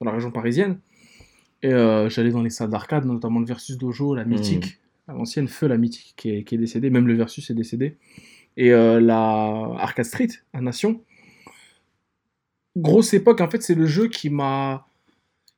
dans 0.00 0.06
la 0.06 0.12
région 0.12 0.30
parisienne. 0.32 0.78
Et 1.62 1.72
euh, 1.72 2.08
j'allais 2.08 2.30
dans 2.32 2.42
les 2.42 2.50
salles 2.50 2.70
d'arcade, 2.70 3.04
notamment 3.06 3.38
le 3.38 3.46
Versus 3.46 3.78
Dojo, 3.78 4.14
la 4.16 4.24
mythique, 4.24 4.78
à 5.06 5.12
l'ancienne 5.12 5.46
Feu, 5.46 5.68
la 5.68 5.76
mythique, 5.78 6.14
qui 6.16 6.30
est, 6.30 6.42
qui 6.42 6.56
est 6.56 6.58
décédée, 6.58 6.90
même 6.90 7.06
le 7.06 7.14
Versus 7.14 7.48
est 7.50 7.54
décédé. 7.54 7.96
Et 8.56 8.72
euh, 8.72 9.00
la 9.00 9.20
Arcade 9.78 10.04
Street, 10.06 10.28
à 10.52 10.60
Nation. 10.60 11.00
Grosse 12.76 13.12
époque, 13.14 13.40
en 13.40 13.48
fait, 13.50 13.62
c'est 13.62 13.74
le 13.74 13.86
jeu 13.86 14.08
qui 14.08 14.30
m'a 14.30 14.86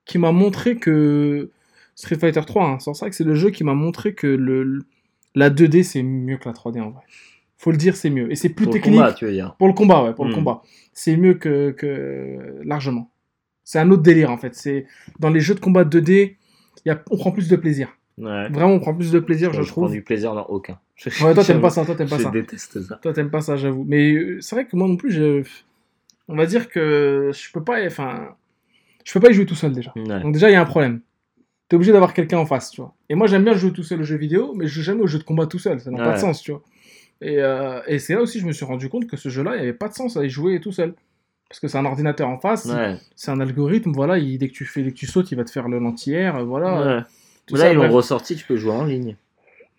qui 0.05 0.19
m'a 0.19 0.33
montré 0.33 0.77
que 0.77 1.51
Street 1.95 2.17
Fighter 2.19 2.43
3, 2.47 2.67
hein, 2.67 2.79
sans 2.79 2.93
ça, 2.93 3.09
que 3.09 3.15
c'est 3.17 3.25
le 3.25 3.35
jeu 3.35 3.51
qui 3.51 3.65
m'a 3.65 3.73
montré 3.75 4.15
que 4.15 4.27
le, 4.27 4.81
la 5.35 5.49
2D 5.49 5.83
c'est 5.83 6.03
mieux 6.03 6.37
que 6.37 6.47
la 6.49 6.53
3D 6.55 6.81
en 6.83 6.91
vrai. 6.91 7.03
Faut 7.57 7.71
le 7.71 7.77
dire, 7.79 7.97
c'est 7.97 8.11
mieux. 8.11 8.31
Et 8.31 8.35
c'est 8.35 8.51
plus 8.51 8.67
Pour 8.67 8.75
le 8.75 8.81
technique. 8.81 8.99
combat, 9.01 9.13
tu 9.15 9.25
veux 9.25 9.33
dire. 9.33 9.55
Pour 9.59 9.69
le 9.69 9.73
combat, 9.75 10.05
ouais, 10.05 10.13
pour 10.13 10.25
le 10.27 10.33
Mm. 10.33 10.35
combat. 10.35 10.63
C'est 10.93 11.17
mieux 11.17 11.35
que, 11.35 11.71
que 11.71 12.61
largement. 12.65 13.11
C'est 13.63 13.79
un 13.79 13.91
autre 13.91 14.03
délire 14.03 14.31
en 14.31 14.37
fait. 14.37 14.55
C'est 14.55 14.87
dans 15.21 15.31
les 15.31 15.41
jeux 15.41 15.55
de 15.55 15.61
combat 15.61 15.85
2D, 15.85 16.37
il 16.85 16.89
y 16.89 16.91
a, 16.91 17.03
on 17.11 17.17
prend 17.17 17.31
plus 17.31 17.49
de 17.49 17.57
plaisir. 17.57 17.97
Ouais. 18.19 18.49
Vraiment, 18.51 18.73
on 18.75 18.81
prend 18.81 18.93
plus 18.95 19.11
de 19.11 19.19
plaisir, 19.21 19.53
je, 19.55 19.63
je 19.63 19.71
prends 19.71 19.83
trouve. 19.83 19.93
du 19.93 20.03
plaisir 20.03 20.35
dans 20.35 20.45
aucun. 20.47 20.79
Ouais, 21.23 21.33
toi 21.33 21.43
t'aimes 21.43 21.61
pas 21.63 21.71
ça, 21.71 21.85
toi 21.87 21.95
t'aimes 21.95 22.09
pas 22.11 22.19
je 22.19 22.25
ça. 22.25 22.31
déteste 22.31 22.83
ça. 22.83 22.97
Toi 22.97 23.13
t'aimes 23.15 23.31
pas 23.31 23.41
ça, 23.41 23.57
j'avoue. 23.57 23.85
Mais 23.89 24.13
euh, 24.13 24.41
c'est 24.43 24.55
vrai 24.57 24.67
que 24.67 24.77
moi 24.77 24.87
non 24.87 24.97
plus, 24.97 25.13
je... 25.13 25.43
on 26.29 26.37
va 26.37 26.47
dire 26.47 26.69
que 26.69 27.31
je 27.35 27.53
peux 27.53 27.63
pas, 27.63 27.85
enfin, 27.87 28.35
je 29.05 29.13
peux 29.13 29.21
pas 29.21 29.31
y 29.31 29.35
jouer 29.35 29.47
tout 29.47 29.55
seul 29.55 29.73
déjà. 29.73 29.93
Ouais. 29.97 30.21
Donc 30.21 30.33
déjà, 30.33 30.51
il 30.51 30.53
y 30.53 30.57
a 30.57 30.61
un 30.61 30.65
problème. 30.67 31.01
T'es 31.69 31.77
obligé 31.77 31.93
d'avoir 31.93 32.13
quelqu'un 32.15 32.39
en 32.39 32.47
face, 32.47 32.71
tu 32.71 32.81
vois. 32.81 32.95
Et 33.09 33.15
moi, 33.15 33.27
j'aime 33.27 33.45
bien 33.45 33.55
jouer 33.55 33.73
tout 33.73 33.83
seul 33.83 34.01
aux 34.01 34.05
jeux 34.05 34.17
vidéo, 34.19 34.53
mais 34.55 34.67
je 34.67 34.75
joue 34.75 34.83
jamais 34.83 35.01
aux 35.03 35.07
jeux 35.07 35.19
de 35.19 35.25
combat 35.25 35.47
tout 35.47 35.59
seul. 35.59 35.81
Ça 35.81 35.91
n'a 35.91 35.99
pas 36.05 36.13
de 36.15 36.19
sens, 36.21 36.43
tu 36.43 36.51
vois. 36.53 36.63
Et, 37.21 37.41
euh, 37.41 37.81
et 37.87 37.99
c'est 37.99 38.15
là 38.15 38.21
aussi 38.21 38.39
je 38.41 38.45
me 38.47 38.53
suis 38.53 38.65
rendu 38.67 38.89
compte 38.91 39.07
que 39.07 39.17
ce 39.17 39.29
jeu-là, 39.31 39.53
il 39.53 39.57
n'y 39.57 39.63
avait 39.63 39.73
pas 39.73 39.89
de 39.89 39.95
sens 39.95 40.17
à 40.17 40.25
y 40.25 40.29
jouer 40.29 40.61
tout 40.61 40.73
seul. 40.73 40.95
Parce 41.49 41.61
que 41.61 41.69
c'est 41.69 41.79
un 41.79 41.85
ordinateur 41.85 42.29
en 42.29 42.39
face, 42.39 42.65
Ouais. 42.67 42.97
c'est 43.15 43.31
un 43.31 43.39
algorithme, 43.41 43.93
voilà, 43.93 44.19
il- 44.19 44.39
dès, 44.39 44.49
que 44.49 44.53
tu 44.53 44.65
fais, 44.65 44.83
dès 44.83 44.91
que 44.91 44.97
tu 44.97 45.07
sautes, 45.07 45.31
il 45.31 45.37
va 45.37 45.45
te 45.45 45.51
faire 45.51 45.69
le 45.69 45.79
lentière, 45.79 46.37
euh, 46.37 46.45
voilà. 46.45 46.85
Là, 47.51 47.59
ça, 47.59 47.71
ils 47.71 47.77
l'ont 47.77 47.91
ressorti, 47.91 48.35
tu 48.37 48.45
peux 48.45 48.57
jouer 48.57 48.73
en 48.73 48.85
ligne. 48.85 49.17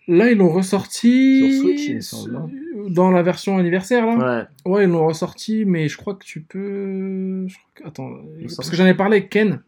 Là, 0.08 0.30
ils 0.30 0.38
l'ont 0.38 0.48
ressorti 0.50 1.50
Sur 1.52 1.62
Switch, 1.62 1.88
il 1.88 2.02
semble, 2.02 2.50
dans 2.90 3.10
la 3.10 3.22
version 3.22 3.58
anniversaire, 3.58 4.06
là. 4.06 4.48
Ouais. 4.64 4.70
Ouais, 4.72 4.84
ils 4.84 4.90
l'ont 4.90 5.06
ressorti, 5.06 5.64
mais 5.64 5.88
je 5.88 5.96
crois 5.96 6.14
que 6.14 6.24
tu 6.24 6.42
peux. 6.42 7.46
je 7.48 7.54
crois 7.54 7.66
que- 7.74 7.88
Attends, 7.88 8.10
parce 8.56 8.70
que 8.70 8.76
j'en 8.76 8.86
ai 8.86 8.94
parlé 8.94 9.16
avec 9.18 9.30
Ken, 9.30 9.62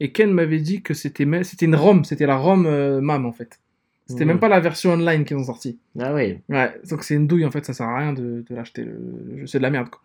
et 0.00 0.10
Ken 0.12 0.32
m'avait 0.32 0.58
dit 0.60 0.82
que 0.82 0.92
c'était 0.94 1.24
une 1.24 1.74
ROM, 1.76 2.04
c'était 2.04 2.26
la 2.26 2.36
ROM 2.36 2.66
euh, 2.66 3.00
MAM 3.00 3.26
en 3.26 3.32
fait. 3.32 3.60
C'était 4.06 4.24
Mhm. 4.24 4.28
même 4.32 4.38
pas 4.40 4.48
la 4.48 4.58
version 4.58 4.92
online 4.94 5.24
qu'ils 5.24 5.36
ont 5.36 5.44
sorti. 5.44 5.78
Ah 6.00 6.12
oui. 6.12 6.38
Ouais, 6.48 6.72
donc 6.90 7.04
c'est 7.04 7.14
une 7.14 7.28
douille 7.28 7.44
en 7.44 7.52
fait, 7.52 7.64
ça 7.64 7.72
sert 7.72 7.86
à 7.86 7.96
rien 7.98 8.12
de, 8.12 8.44
de 8.48 8.54
l'acheter. 8.56 8.82
Le, 8.82 8.98
le 9.30 9.38
jeu, 9.38 9.46
c'est 9.46 9.58
de 9.58 9.62
la 9.62 9.70
merde 9.70 9.88
quoi. 9.88 10.00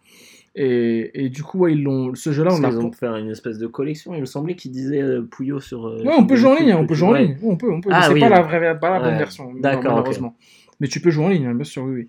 Et, 0.58 1.26
et 1.26 1.30
du 1.30 1.44
coup, 1.44 1.60
ouais, 1.60 1.74
ils 1.74 1.84
l'ont. 1.84 2.16
Ce 2.16 2.32
jeu-là, 2.32 2.54
on 2.54 2.62
l'a. 2.62 2.70
qu'ils 2.70 2.80
ont 2.80 2.92
fait 2.92 3.08
une 3.08 3.30
espèce 3.30 3.58
de 3.58 3.68
collection. 3.68 4.14
Il 4.16 4.22
me 4.22 4.26
semblait 4.26 4.56
qu'il 4.56 4.72
disait 4.72 5.02
euh, 5.02 5.22
Pouillot 5.22 5.60
sur. 5.60 5.86
euh, 5.86 6.02
Ouais, 6.04 6.14
on 6.18 6.26
peut 6.26 6.38
jouer 6.38 6.50
en 6.52 6.56
ligne, 6.56 6.72
hein, 6.72 6.78
on 6.80 6.88
peut 6.88 6.94
jouer 6.96 7.10
en 7.10 7.14
ligne. 7.14 7.38
On 7.44 7.58
peut, 7.58 7.70
on 7.72 7.82
peut. 7.82 7.90
Ah 7.92 8.04
c'est 8.08 8.14
oui, 8.14 8.22
pas, 8.22 8.30
la 8.30 8.42
vraie, 8.42 8.80
pas 8.80 8.90
la 8.90 9.00
bonne 9.00 9.14
Ouais. 9.14 9.18
version, 9.18 9.54
D'accord, 9.54 9.96
malheureusement. 9.98 10.38
Mais 10.80 10.88
tu 10.88 11.02
peux 11.02 11.10
jouer 11.12 11.26
en 11.26 11.30
ligne, 11.30 11.46
hein, 11.48 11.54
bien 11.56 11.66
sûr, 11.66 11.84
oui, 11.84 11.94
oui. 11.94 12.08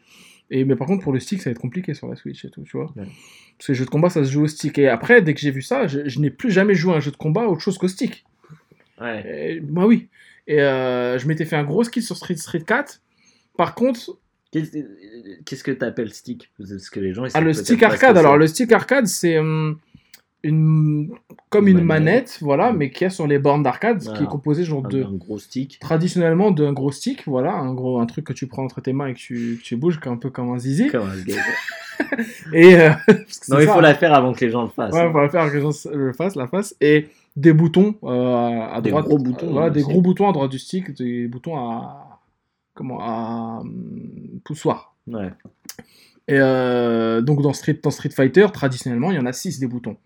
Et, 0.51 0.65
mais 0.65 0.77
par 0.77 0.87
contre, 0.87 1.03
pour 1.03 1.13
le 1.13 1.19
stick, 1.19 1.43
ça 1.43 1.51
va 1.51 1.53
être 1.53 1.59
compliqué 1.61 1.93
sur 1.93 2.07
la 2.07 2.15
Switch 2.15 2.45
et 2.45 2.51
tout, 2.51 2.63
tu 2.63 2.77
vois. 2.77 2.93
Ouais. 2.97 3.03
Parce 3.59 3.67
que 3.67 3.73
les 3.73 3.79
jeux 3.79 3.85
de 3.85 3.91
combat, 3.91 4.11
ça 4.11 4.23
se 4.25 4.31
joue 4.31 4.45
au 4.45 4.47
stick. 4.47 4.79
Et 4.79 4.87
après, 4.89 5.23
dès 5.23 5.35
que 5.35 5.41
j'ai 5.41 5.51
vu 5.51 5.61
ça, 5.63 5.89
je, 5.89 6.09
je 6.09 6.21
n'ai 6.21 6.31
plus 6.31 6.53
jamais 6.53 6.75
joué 6.75 6.93
à 6.95 6.97
un 6.99 7.01
jeu 7.01 7.11
de 7.11 7.17
combat 7.17 7.47
autre 7.49 7.63
chose 7.63 7.79
qu'au 7.79 7.89
stick. 7.89 8.25
Ouais. 9.01 9.55
Et, 9.57 9.61
bah 9.61 9.87
oui. 9.87 10.07
Et 10.47 10.61
euh, 10.63 11.19
je 11.19 11.27
m'étais 11.27 11.45
fait 11.45 11.57
un 11.57 11.65
gros 11.65 11.83
skill 11.83 12.03
sur 12.05 12.17
Street, 12.17 12.37
Street 12.37 12.63
4. 12.65 13.01
Par 13.57 13.75
contre, 13.75 14.17
Qu'est-ce 14.53 14.79
qu'est-ce 15.45 15.65
que 15.65 15.73
t'appelles 15.73 16.13
stick? 16.15 16.51
Parce 16.59 16.89
que 16.91 17.01
les 17.01 17.13
gens. 17.13 17.25
ah, 17.35 17.41
le 17.41 17.53
stick 17.53 17.83
arcade, 17.83 18.17
alors 18.17 18.37
le 18.37 18.47
stick 18.47 18.73
arcade, 18.73 19.07
c'est 19.07 19.39
hum, 19.39 19.79
une, 20.43 21.11
comme 21.51 21.67
Une 21.67 21.79
une 21.79 21.85
manette. 21.85 22.05
manette, 22.05 22.39
voilà, 22.43 22.73
mais 22.73 22.91
qui 22.91 23.05
est 23.05 23.11
sur 23.11 23.27
les 23.27 23.39
bornes 23.41 23.63
d'arcade, 23.65 24.01
qui 24.01 24.23
est 24.23 24.27
composée 24.27 24.63
genre 24.65 24.85
Un, 24.87 24.89
de, 24.89 25.03
un 25.03 25.13
gros 25.13 25.39
stick. 25.39 25.79
traditionnellement 25.81 26.53
d'un 26.53 26.73
gros 26.73 26.93
stick, 26.93 27.25
voilà, 27.27 27.55
un 27.55 27.75
gros 27.75 27.99
un 27.99 28.07
truc 28.07 28.25
que 28.27 28.33
tu 28.33 28.47
prends 28.47 28.63
entre 28.65 28.81
tes 28.81 28.93
mains 28.93 29.09
et 29.09 29.15
que 29.15 29.19
tu, 29.19 29.59
que 29.61 29.65
tu 29.65 29.77
bouges, 29.77 29.99
un 30.07 30.17
peu 30.17 30.31
comme 30.31 30.51
un 30.51 30.59
zizi. 30.59 30.87
Comme 30.89 31.09
un. 31.09 31.13
Et 32.53 32.77
euh, 32.77 32.91
Non, 33.49 33.59
il 33.59 33.67
faut 33.67 33.73
hein. 33.79 33.81
la 33.81 33.95
faire 33.95 34.13
avant 34.15 34.33
que 34.33 34.45
les 34.45 34.51
gens 34.51 34.63
le 34.63 34.69
fassent. 34.69 34.93
Ouais, 34.93 35.01
hein. 35.01 35.11
faut 35.13 35.21
la 35.21 35.29
faire 35.31 35.51
que 35.51 35.57
les 35.57 35.63
gens 35.63 35.73
le 35.93 36.13
fassent, 36.13 36.37
la 36.37 36.47
fassent. 36.47 36.77
Et 36.81 37.09
des 37.37 37.53
boutons 37.53 37.97
euh, 38.05 38.61
à 38.71 38.81
Des 38.83 38.91
droite. 38.91 39.07
gros 39.07 39.19
boutons, 39.19 39.49
euh, 39.49 39.53
voilà, 39.53 39.71
des 39.71 39.81
aussi. 39.83 39.91
gros 39.91 40.03
boutons 40.03 40.29
à 40.29 40.33
droite 40.33 40.51
du 40.51 40.59
stick, 40.59 40.93
des 40.97 41.27
boutons 41.27 41.57
à. 41.57 42.16
Comment 42.77 42.99
À. 43.01 43.59
hum, 43.63 44.41
poussoir. 44.45 44.95
Ouais. 45.09 45.31
Et 46.29 46.39
euh, 46.39 47.21
donc 47.21 47.43
dans 47.43 47.53
Street, 47.53 47.79
dans 47.83 47.91
Street 47.91 48.11
Fighter, 48.11 48.47
traditionnellement, 48.53 49.11
il 49.11 49.17
y 49.17 49.19
en 49.19 49.27
a 49.27 49.33
6 49.33 49.59
des 49.59 49.67
boutons. 49.67 49.97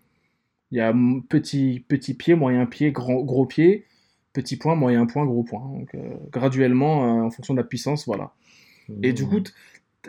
Il 0.71 0.77
y 0.77 0.81
a 0.81 0.93
petit, 1.29 1.83
petit 1.87 2.13
pied, 2.13 2.33
moyen 2.33 2.65
pied, 2.65 2.91
grand, 2.91 3.15
gros 3.21 3.45
pied, 3.45 3.85
petit 4.33 4.55
point, 4.55 4.75
moyen 4.75 5.05
point, 5.05 5.25
gros 5.25 5.43
point. 5.43 5.61
Donc 5.77 5.93
euh, 5.95 5.99
graduellement, 6.31 7.03
euh, 7.03 7.23
en 7.23 7.29
fonction 7.31 7.53
de 7.53 7.59
la 7.59 7.65
puissance, 7.65 8.05
voilà. 8.07 8.31
Et 9.03 9.13
du 9.13 9.25
coup, 9.27 9.39
Mmh. 9.39 9.43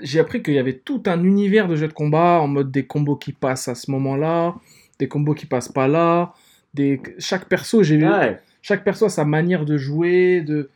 j'ai 0.03 0.21
appris 0.21 0.43
qu'il 0.43 0.55
y 0.55 0.59
avait 0.59 0.79
tout 0.79 1.03
un 1.07 1.23
univers 1.25 1.69
de 1.69 1.77
jeux 1.77 1.89
de 1.89 1.93
combat 1.93 2.41
en 2.41 2.47
mode 2.49 2.71
des 2.71 2.87
combos 2.87 3.17
qui 3.17 3.33
passent 3.33 3.69
à 3.69 3.75
ce 3.75 3.91
moment-là, 3.91 4.55
des 4.99 5.09
combos 5.09 5.35
qui 5.35 5.47
passent 5.47 5.69
pas 5.73 5.89
là. 5.89 6.33
Des... 6.75 7.01
Chaque 7.19 7.47
perso, 7.47 7.83
j'ai 7.83 7.97
vu, 7.99 8.09
Ouais. 8.09 8.41
chaque 8.63 8.85
perso 8.85 9.05
a 9.07 9.09
sa 9.11 9.25
manière 9.25 9.65
de 9.65 9.77
jouer, 9.77 10.41
de... 10.43 10.71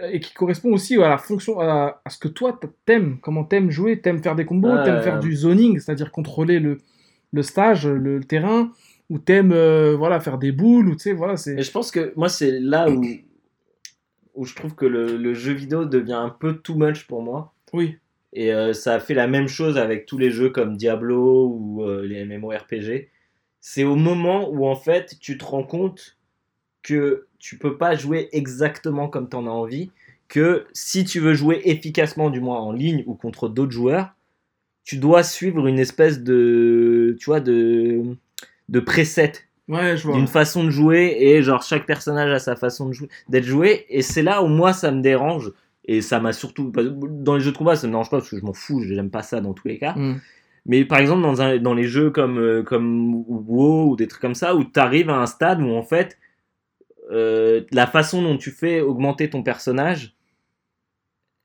et 0.00 0.20
qui 0.20 0.32
correspond 0.32 0.72
aussi 0.72 0.96
à 1.02 1.08
la 1.08 1.18
fonction, 1.18 1.60
à, 1.60 2.00
à 2.04 2.10
ce 2.10 2.18
que 2.18 2.28
toi 2.28 2.58
t'aimes, 2.86 3.18
comment 3.20 3.44
t'aimes 3.44 3.70
jouer, 3.70 4.00
t'aimes 4.00 4.22
faire 4.22 4.34
des 4.36 4.44
combos, 4.46 4.68
Ouais. 4.70 4.84
t'aimes 4.84 5.02
faire 5.02 5.18
du 5.20 5.34
zoning, 5.34 5.78
c'est-à-dire 5.78 6.10
contrôler 6.10 6.60
le, 6.60 6.78
le 7.32 7.42
stage, 7.42 7.86
le, 7.86 8.16
le 8.18 8.24
terrain, 8.24 8.72
ou 9.10 9.18
t'aimes 9.18 9.52
euh, 9.52 9.94
voilà, 9.96 10.18
faire 10.20 10.38
des 10.38 10.52
boules, 10.52 10.88
ou 10.88 10.92
tu 10.92 11.00
sais, 11.02 11.12
voilà, 11.12 11.36
c'est... 11.36 11.58
Et 11.58 11.62
je 11.62 11.70
pense 11.70 11.90
que 11.90 12.12
moi, 12.16 12.28
c'est 12.30 12.58
là 12.58 12.88
où, 12.90 13.04
où 14.34 14.44
je 14.46 14.54
trouve 14.54 14.74
que 14.74 14.86
le, 14.86 15.16
le 15.18 15.34
jeu 15.34 15.52
vidéo 15.52 15.84
devient 15.84 16.12
un 16.14 16.30
peu 16.30 16.54
too 16.54 16.74
much 16.74 17.06
pour 17.06 17.22
moi. 17.22 17.52
Oui, 17.74 17.98
Et 18.32 18.52
euh, 18.54 18.72
ça 18.72 18.94
a 18.94 19.00
fait 19.00 19.14
la 19.14 19.26
même 19.26 19.48
chose 19.48 19.76
avec 19.76 20.06
tous 20.06 20.16
les 20.16 20.30
jeux 20.30 20.48
comme 20.48 20.76
Diablo 20.78 21.48
ou 21.48 21.82
euh, 21.84 22.02
les 22.06 22.24
MMORPG. 22.24 23.08
C'est 23.60 23.84
au 23.84 23.94
moment 23.96 24.48
où 24.50 24.66
en 24.66 24.74
fait 24.74 25.16
tu 25.20 25.36
te 25.38 25.44
rends 25.44 25.62
compte 25.64 26.16
que 26.82 27.26
tu 27.42 27.58
peux 27.58 27.76
pas 27.76 27.96
jouer 27.96 28.28
exactement 28.30 29.08
comme 29.08 29.28
tu 29.28 29.34
en 29.34 29.46
as 29.48 29.50
envie, 29.50 29.90
que 30.28 30.64
si 30.72 31.04
tu 31.04 31.18
veux 31.18 31.34
jouer 31.34 31.60
efficacement, 31.64 32.30
du 32.30 32.40
moins 32.40 32.60
en 32.60 32.70
ligne 32.70 33.02
ou 33.06 33.14
contre 33.14 33.48
d'autres 33.48 33.72
joueurs, 33.72 34.14
tu 34.84 34.96
dois 34.96 35.24
suivre 35.24 35.66
une 35.66 35.80
espèce 35.80 36.20
de, 36.22 37.16
tu 37.18 37.26
vois, 37.26 37.40
de, 37.40 38.00
de 38.68 38.80
preset 38.80 39.32
ouais, 39.68 39.96
je 39.96 40.06
vois. 40.06 40.16
d'une 40.16 40.28
façon 40.28 40.62
de 40.62 40.70
jouer 40.70 41.16
et 41.18 41.42
genre 41.42 41.64
chaque 41.64 41.84
personnage 41.84 42.30
a 42.30 42.38
sa 42.38 42.54
façon 42.54 42.86
de 42.88 42.92
jouer 42.92 43.08
d'être 43.28 43.44
joué 43.44 43.86
et 43.88 44.02
c'est 44.02 44.22
là 44.22 44.40
où 44.42 44.46
moi 44.46 44.72
ça 44.72 44.92
me 44.92 45.02
dérange 45.02 45.52
et 45.84 46.00
ça 46.00 46.20
m'a 46.20 46.32
surtout 46.32 46.72
dans 46.72 47.34
les 47.34 47.40
jeux 47.40 47.50
de 47.52 47.58
combat 47.58 47.74
ça 47.74 47.88
me 47.88 47.92
dérange 47.92 48.08
pas 48.08 48.18
parce 48.18 48.30
que 48.30 48.38
je 48.38 48.44
m'en 48.44 48.52
fous 48.52 48.82
j'aime 48.82 49.10
pas 49.10 49.22
ça 49.22 49.40
dans 49.40 49.52
tous 49.52 49.66
les 49.66 49.78
cas 49.78 49.94
Mm. 49.96 50.14
mais 50.66 50.84
par 50.84 50.98
exemple 50.98 51.22
dans, 51.22 51.42
un, 51.42 51.58
dans 51.58 51.74
les 51.74 51.84
jeux 51.88 52.10
comme 52.10 52.38
euh, 52.38 52.62
comme 52.62 53.14
WoW 53.26 53.90
ou 53.90 53.96
des 53.96 54.06
trucs 54.06 54.22
comme 54.22 54.36
ça 54.36 54.54
où 54.54 54.62
tu 54.64 54.78
arrives 54.78 55.10
à 55.10 55.16
un 55.16 55.26
stade 55.26 55.60
où 55.60 55.70
en 55.70 55.82
fait 55.82 56.18
euh, 57.12 57.62
la 57.70 57.86
façon 57.86 58.22
dont 58.22 58.36
tu 58.38 58.50
fais 58.50 58.80
augmenter 58.80 59.28
ton 59.30 59.42
personnage 59.42 60.14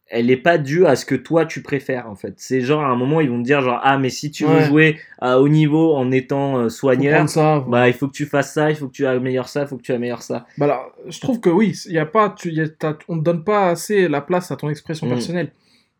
elle 0.10 0.27
n'est 0.27 0.38
pas 0.38 0.57
due 0.57 0.85
à 0.85 0.95
ce 0.95 1.06
que 1.06 1.15
toi 1.15 1.45
tu 1.45 1.61
préfères 1.61 2.10
en 2.10 2.15
fait 2.15 2.34
c'est 2.38 2.61
genre 2.61 2.81
à 2.81 2.88
un 2.88 2.95
moment 2.95 3.19
ils 3.19 3.30
vont 3.30 3.39
te 3.39 3.44
dire 3.45 3.61
genre 3.61 3.81
ah 3.84 3.98
mais 3.98 4.10
si 4.10 4.31
tu 4.31 4.45
veux 4.45 4.61
jouer 4.61 4.98
à 5.19 5.41
haut 5.41 5.49
niveau 5.49 5.95
en 5.95 6.11
étant 6.11 6.57
euh, 6.60 6.69
soigneur 6.69 7.27
ça, 7.27 7.60
bah 7.68 7.89
il 7.89 7.94
faut 7.94 8.07
que 8.07 8.14
tu 8.14 8.26
fasses 8.26 8.53
ça, 8.53 8.69
il 8.69 8.77
faut 8.77 8.88
que 8.88 8.94
tu 8.94 9.06
améliores 9.06 9.49
ça, 9.49 9.64
il 9.64 9.68
faut 9.68 9.76
que 9.76 9.81
tu 9.81 9.91
améliores 9.91 10.22
ça. 10.23 10.45
Bah 10.57 10.65
alors, 10.65 10.94
je 11.07 11.19
trouve 11.19 11.41
que 11.41 11.49
oui, 11.49 11.77
il 11.88 11.91
y 11.91 11.98
a 11.99 12.06
pas, 12.06 12.30
tu, 12.30 12.52
y 12.53 12.61
a- 12.61 12.69
t'as- 12.69 12.98
on 13.10 13.18
ne 13.18 13.22
donne 13.22 13.44
pas 13.44 13.69
assez 13.69 14.07
la 14.07 14.22
place 14.22 14.49
à 14.52 14.56
ton 14.56 14.69
expression 14.69 15.07
Mm. 15.07 15.10
personnelle. 15.10 15.52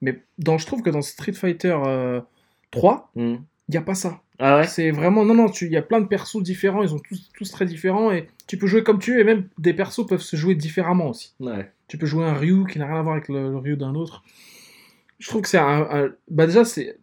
Mais 0.02 0.22
dans, 0.38 0.58
je 0.58 0.66
trouve 0.68 0.82
que 0.84 0.90
dans 0.90 1.02
Street 1.02 1.34
Fighter 1.34 1.76
euh, 1.86 2.22
3, 2.72 3.10
Hmm. 3.16 3.36
il 3.68 3.72
n'y 3.72 3.78
a 3.78 3.82
pas 3.82 3.96
ça. 3.96 4.22
Ah 4.40 4.58
ouais? 4.58 4.68
C'est 4.68 4.92
vraiment, 4.92 5.26
non, 5.26 5.34
non, 5.34 5.50
tu- 5.50 5.66
il 5.66 5.72
y 5.72 5.78
a 5.78 5.82
plein 5.82 6.00
de 6.02 6.08
persos 6.08 6.42
différents, 6.44 6.84
ils 6.84 6.90
sont 6.90 7.00
tous, 7.00 7.32
tous 7.36 7.50
très 7.52 7.66
différents 7.66 8.12
et 8.12 8.28
tu 8.46 8.58
peux 8.58 8.68
jouer 8.68 8.84
comme 8.84 9.00
tu 9.00 9.14
veux 9.14 9.20
et 9.20 9.24
même 9.24 9.48
des 9.58 9.74
persos 9.74 10.06
peuvent 10.06 10.22
se 10.22 10.36
jouer 10.36 10.54
différemment 10.56 11.10
aussi. 11.10 11.34
Ouais. 11.40 11.72
Tu 11.88 11.98
peux 11.98 12.06
jouer 12.06 12.26
un 12.26 12.34
Ryu 12.34 12.66
qui 12.68 12.78
n'a 12.80 12.86
rien 12.88 13.00
à 13.00 13.02
voir 13.02 13.16
avec 13.16 13.30
le, 13.30 13.50
le 13.50 13.58
Ryu 13.58 13.78
d'un 13.78 13.96
autre. 13.96 14.24
Je 15.20 15.28
trouve 15.28 15.42
que 15.42 15.48
c'est 15.50 15.58
un, 15.58 15.88
un- 15.90 16.12
Bah 16.30 16.46
déjà, 16.46 16.64
c'est 16.66 16.98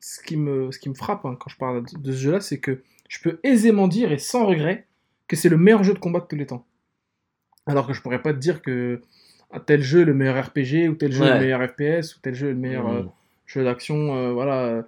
ce 0.00 0.22
qui 0.22 0.36
me, 0.38 0.70
ce 0.72 0.78
qui 0.78 0.88
me 0.88 0.94
frappe 0.94 1.26
hein, 1.26 1.36
quand 1.38 1.50
je 1.50 1.56
parle 1.58 1.84
de, 1.84 1.98
de 1.98 2.12
ce 2.12 2.16
jeu-là, 2.18 2.40
c'est 2.40 2.58
que 2.58 2.80
je 3.08 3.18
peux 3.20 3.38
aisément 3.42 3.88
dire 3.88 4.10
et 4.12 4.18
sans 4.18 4.46
regret 4.46 4.86
que 5.26 5.36
c'est 5.36 5.48
le 5.50 5.58
meilleur 5.58 5.84
jeu 5.84 5.92
de 5.92 5.98
combat 5.98 6.20
de 6.20 6.26
tous 6.26 6.36
les 6.36 6.46
temps. 6.46 6.64
Alors 7.66 7.86
que 7.86 7.92
je 7.92 8.00
pourrais 8.00 8.22
pas 8.22 8.32
te 8.32 8.38
dire 8.38 8.62
que 8.62 9.02
un 9.50 9.60
tel 9.60 9.82
jeu 9.82 10.02
est 10.02 10.04
le 10.04 10.14
meilleur 10.14 10.42
RPG 10.46 10.88
ou 10.88 10.94
tel 10.94 11.12
jeu 11.12 11.24
est 11.26 11.28
le 11.34 11.40
meilleur 11.40 11.62
FPS 11.68 12.16
ou 12.16 12.20
tel 12.20 12.34
jeu 12.34 12.48
est 12.48 12.52
le 12.52 12.58
meilleur 12.58 12.86
euh, 12.88 13.02
jeu 13.46 13.64
d'action. 13.64 14.14
euh, 14.16 14.32
voilà. 14.32 14.86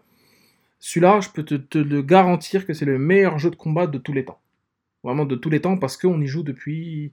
Celui-là, 0.80 1.20
je 1.20 1.28
peux 1.30 1.44
te, 1.44 1.54
te 1.54 1.78
le 1.78 2.02
garantir 2.02 2.66
que 2.66 2.72
c'est 2.74 2.84
le 2.86 2.98
meilleur 2.98 3.38
jeu 3.38 3.50
de 3.50 3.56
combat 3.56 3.86
de 3.86 3.98
tous 3.98 4.12
les 4.12 4.24
temps. 4.24 4.40
Vraiment 5.04 5.24
de 5.24 5.36
tous 5.36 5.50
les 5.50 5.60
temps, 5.60 5.76
parce 5.78 5.96
qu'on 5.96 6.20
y 6.20 6.26
joue 6.26 6.42
depuis 6.42 7.12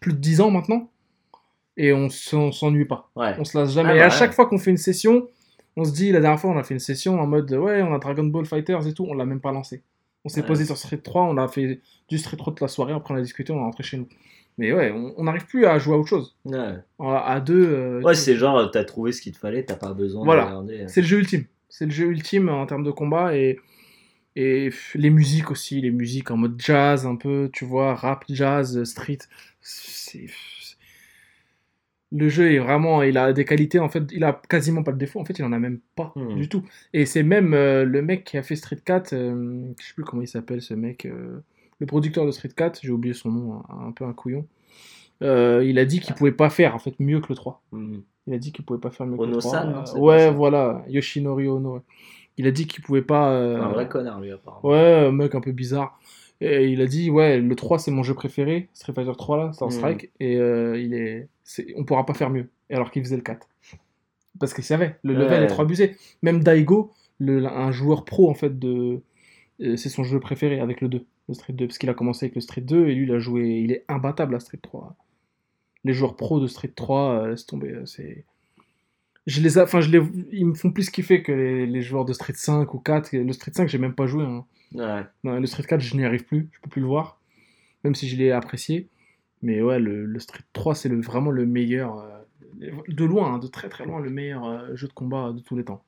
plus 0.00 0.12
de 0.12 0.18
10 0.18 0.40
ans 0.40 0.50
maintenant. 0.50 0.90
Et 1.78 1.92
on 1.92 2.10
s'en- 2.10 2.52
s'ennuie 2.52 2.84
pas. 2.84 3.10
Ouais. 3.16 3.34
On 3.38 3.44
se 3.44 3.56
lasse 3.56 3.72
jamais. 3.72 3.90
Ah 3.90 3.94
et 3.94 3.98
bah 4.00 4.04
à 4.04 4.08
ouais. 4.08 4.14
chaque 4.14 4.32
fois 4.32 4.46
qu'on 4.46 4.58
fait 4.58 4.70
une 4.70 4.76
session, 4.76 5.28
on 5.76 5.84
se 5.84 5.92
dit, 5.92 6.12
la 6.12 6.20
dernière 6.20 6.38
fois, 6.38 6.50
on 6.50 6.58
a 6.58 6.62
fait 6.64 6.74
une 6.74 6.80
session 6.80 7.18
en 7.18 7.26
mode, 7.26 7.50
ouais, 7.52 7.80
on 7.80 7.94
a 7.94 7.98
Dragon 7.98 8.24
Ball 8.24 8.44
Fighters 8.44 8.86
et 8.86 8.92
tout, 8.92 9.06
on 9.08 9.14
l'a 9.14 9.24
même 9.24 9.40
pas 9.40 9.52
lancé. 9.52 9.82
On 10.24 10.28
s'est 10.28 10.42
Ouais. 10.42 10.46
posé 10.46 10.66
sur 10.66 10.76
Street 10.76 10.98
3, 10.98 11.22
on 11.22 11.36
a 11.38 11.48
fait 11.48 11.80
du 12.08 12.18
Street 12.18 12.36
3 12.36 12.52
toute 12.52 12.60
la 12.60 12.68
soirée, 12.68 12.92
après 12.92 13.14
on 13.14 13.16
a 13.16 13.22
discuté, 13.22 13.52
on 13.52 13.56
est 13.56 13.60
rentré 13.62 13.82
chez 13.82 13.96
nous. 13.96 14.06
Mais 14.58 14.70
ouais, 14.74 14.92
on 15.16 15.24
n'arrive 15.24 15.46
plus 15.46 15.64
à 15.64 15.78
jouer 15.78 15.94
à 15.94 15.98
autre 15.98 16.08
chose. 16.10 16.36
Ouais, 16.44 16.74
À, 16.98 17.32
à 17.32 17.40
deux. 17.40 17.66
euh, 17.72 18.02
Ouais, 18.02 18.14
c'est 18.14 18.36
genre, 18.36 18.70
t'as 18.70 18.84
trouvé 18.84 19.12
ce 19.12 19.22
qu'il 19.22 19.32
te 19.32 19.38
fallait, 19.38 19.64
t'as 19.64 19.76
pas 19.76 19.94
besoin 19.94 20.24
Voilà. 20.26 20.42
de 20.42 20.46
regarder. 20.48 20.84
c'est 20.88 21.00
le 21.00 21.06
jeu 21.06 21.18
ultime. 21.20 21.44
C'est 21.74 21.86
le 21.86 21.90
jeu 21.90 22.08
ultime 22.08 22.50
en 22.50 22.66
termes 22.66 22.84
de 22.84 22.90
combat 22.90 23.34
et, 23.34 23.58
et 24.36 24.68
les 24.94 25.10
musiques 25.10 25.50
aussi, 25.50 25.80
les 25.80 25.90
musiques 25.90 26.30
en 26.30 26.36
mode 26.36 26.60
jazz 26.60 27.06
un 27.06 27.16
peu, 27.16 27.48
tu 27.50 27.64
vois, 27.64 27.94
rap, 27.94 28.24
jazz, 28.28 28.84
street. 28.84 29.20
C'est 29.62 30.26
le 32.10 32.28
jeu 32.28 32.52
est 32.52 32.58
vraiment, 32.58 33.02
il 33.02 33.16
a 33.16 33.32
des 33.32 33.44
qualités 33.46 33.78
en 33.78 33.88
fait, 33.88 34.02
il 34.12 34.22
a 34.24 34.38
quasiment 34.48 34.82
pas 34.82 34.92
de 34.92 34.98
défaut. 34.98 35.18
En 35.20 35.24
fait, 35.24 35.38
il 35.38 35.44
en 35.44 35.52
a 35.52 35.58
même 35.58 35.80
pas 35.96 36.12
Hmm. 36.14 36.36
du 36.36 36.48
tout. 36.48 36.62
Et 36.92 37.06
c'est 37.06 37.22
même 37.22 37.54
euh, 37.54 37.84
le 37.84 38.02
mec 38.02 38.24
qui 38.24 38.36
a 38.36 38.42
fait 38.42 38.56
Street 38.56 38.78
4, 38.84 39.14
euh, 39.14 39.72
je 39.80 39.86
sais 39.86 39.94
plus 39.94 40.04
comment 40.04 40.20
il 40.22 40.28
s'appelle 40.28 40.60
ce 40.60 40.74
mec, 40.74 41.06
euh, 41.06 41.40
le 41.78 41.86
producteur 41.86 42.26
de 42.26 42.30
Street 42.30 42.50
4, 42.54 42.80
j'ai 42.82 42.90
oublié 42.90 43.14
son 43.14 43.30
nom, 43.30 43.62
un, 43.70 43.88
un 43.88 43.92
peu 43.92 44.04
un 44.04 44.12
couillon. 44.12 44.46
Euh, 45.22 45.64
il 45.64 45.78
a 45.78 45.84
dit 45.86 46.00
qu'il 46.00 46.14
pouvait 46.14 46.32
pas 46.32 46.50
faire 46.50 46.74
en 46.74 46.78
fait 46.78 46.98
mieux 47.00 47.20
que 47.20 47.28
le 47.30 47.36
3. 47.36 47.62
Hmm. 47.72 48.00
Il 48.26 48.34
a 48.34 48.38
dit 48.38 48.52
qu'il 48.52 48.64
pouvait 48.64 48.78
pas 48.80 48.90
faire 48.90 49.06
mieux 49.06 49.16
que 49.16 49.22
Ono-san, 49.22 49.72
3. 49.72 49.94
non, 49.94 50.00
ouais, 50.02 50.30
voilà, 50.30 50.84
Yoshinori 50.88 51.48
Ono. 51.48 51.74
ouais. 51.74 51.80
Il 52.38 52.46
a 52.46 52.50
dit 52.50 52.66
qu'il 52.66 52.82
pouvait 52.82 53.02
pas. 53.02 53.30
euh, 53.32 53.60
Un 53.60 53.68
vrai 53.68 53.88
connard, 53.88 54.20
lui, 54.20 54.30
apparemment. 54.30 54.66
Ouais, 54.68 55.06
un 55.08 55.12
mec 55.12 55.34
un 55.34 55.40
peu 55.40 55.52
bizarre. 55.52 55.98
Et 56.40 56.66
il 56.68 56.80
a 56.80 56.86
dit, 56.86 57.10
ouais, 57.10 57.38
le 57.40 57.54
3 57.56 57.78
c'est 57.78 57.90
mon 57.92 58.02
jeu 58.02 58.14
préféré, 58.14 58.68
Street 58.74 58.92
Fighter 58.92 59.12
3 59.16 59.36
là, 59.36 59.52
Star 59.52 59.68
Mhm. 59.68 59.74
Strike, 59.74 60.10
et 60.18 60.36
euh, 60.38 60.76
il 60.80 60.94
est, 60.94 61.28
c'est, 61.44 61.66
on 61.76 61.84
pourra 61.84 62.04
pas 62.06 62.14
faire 62.14 62.30
mieux. 62.30 62.48
Et 62.70 62.74
alors 62.74 62.90
qu'il 62.90 63.02
faisait 63.04 63.16
le 63.16 63.22
4. 63.22 63.48
Parce 64.40 64.54
qu'il 64.54 64.64
savait, 64.64 64.96
le 65.04 65.12
level 65.14 65.40
Ouais. 65.40 65.44
est 65.44 65.48
trop 65.48 65.62
abusé. 65.62 65.96
Même 66.22 66.42
Daigo, 66.42 66.90
le, 67.18 67.44
un 67.46 67.70
joueur 67.70 68.04
pro 68.04 68.28
en 68.30 68.34
fait 68.34 68.58
de. 68.58 69.00
euh, 69.60 69.76
c'est 69.76 69.88
son 69.90 70.02
jeu 70.04 70.18
préféré 70.20 70.58
avec 70.58 70.80
le 70.80 70.88
2, 70.88 71.04
le 71.28 71.34
Street 71.34 71.52
2, 71.52 71.66
parce 71.66 71.78
qu'il 71.78 71.90
a 71.90 71.94
commencé 71.94 72.24
avec 72.26 72.34
le 72.34 72.40
Street 72.40 72.62
2 72.62 72.88
et 72.88 72.94
lui 72.94 73.04
il 73.06 73.12
a 73.12 73.18
joué, 73.20 73.60
il 73.60 73.70
est 73.72 73.84
imbattable 73.88 74.34
à 74.34 74.40
Street 74.40 74.58
3. 74.60 74.96
Les 75.84 75.92
joueurs 75.92 76.16
pros 76.16 76.40
de 76.40 76.46
Street 76.46 76.72
3, 76.74 77.10
euh, 77.24 77.28
laisse 77.30 77.46
tomber, 77.46 77.70
euh, 77.72 77.86
c'est. 77.86 78.24
Je 79.26 79.40
les, 79.40 79.58
a- 79.58 79.64
enfin, 79.64 79.80
je 79.80 79.90
les, 79.90 80.00
ils 80.32 80.46
me 80.46 80.54
font 80.54 80.70
plus 80.72 80.90
kiffer 80.90 81.22
que 81.22 81.30
les, 81.32 81.66
les 81.66 81.82
joueurs 81.82 82.04
de 82.04 82.12
Street 82.12 82.32
5 82.34 82.74
ou 82.74 82.78
4. 82.78 83.12
Le 83.16 83.32
Street 83.32 83.52
5, 83.54 83.68
j'ai 83.68 83.78
même 83.78 83.94
pas 83.94 84.06
joué. 84.06 84.24
hein. 84.24 84.44
Ouais. 84.74 85.04
Non, 85.24 85.38
le 85.38 85.46
Street 85.46 85.62
4, 85.64 85.80
je 85.80 85.96
n'y 85.96 86.04
arrive 86.04 86.24
plus, 86.24 86.48
je 86.52 86.60
peux 86.60 86.70
plus 86.70 86.80
le 86.80 86.86
voir, 86.86 87.20
même 87.84 87.94
si 87.94 88.08
je 88.08 88.16
l'ai 88.16 88.30
apprécié. 88.32 88.88
Mais 89.42 89.60
ouais, 89.62 89.78
le, 89.80 90.06
le 90.06 90.18
Street 90.20 90.42
3, 90.52 90.74
c'est 90.74 90.88
le, 90.88 91.00
vraiment 91.00 91.30
le 91.30 91.46
meilleur, 91.46 91.98
euh, 91.98 92.70
de 92.88 93.04
loin, 93.04 93.34
hein, 93.34 93.38
de 93.38 93.46
très 93.48 93.68
très 93.68 93.84
loin, 93.84 94.00
le 94.00 94.10
meilleur 94.10 94.44
euh, 94.44 94.74
jeu 94.76 94.86
de 94.88 94.92
combat 94.92 95.32
de 95.32 95.40
tous 95.40 95.56
les 95.56 95.64
temps, 95.64 95.84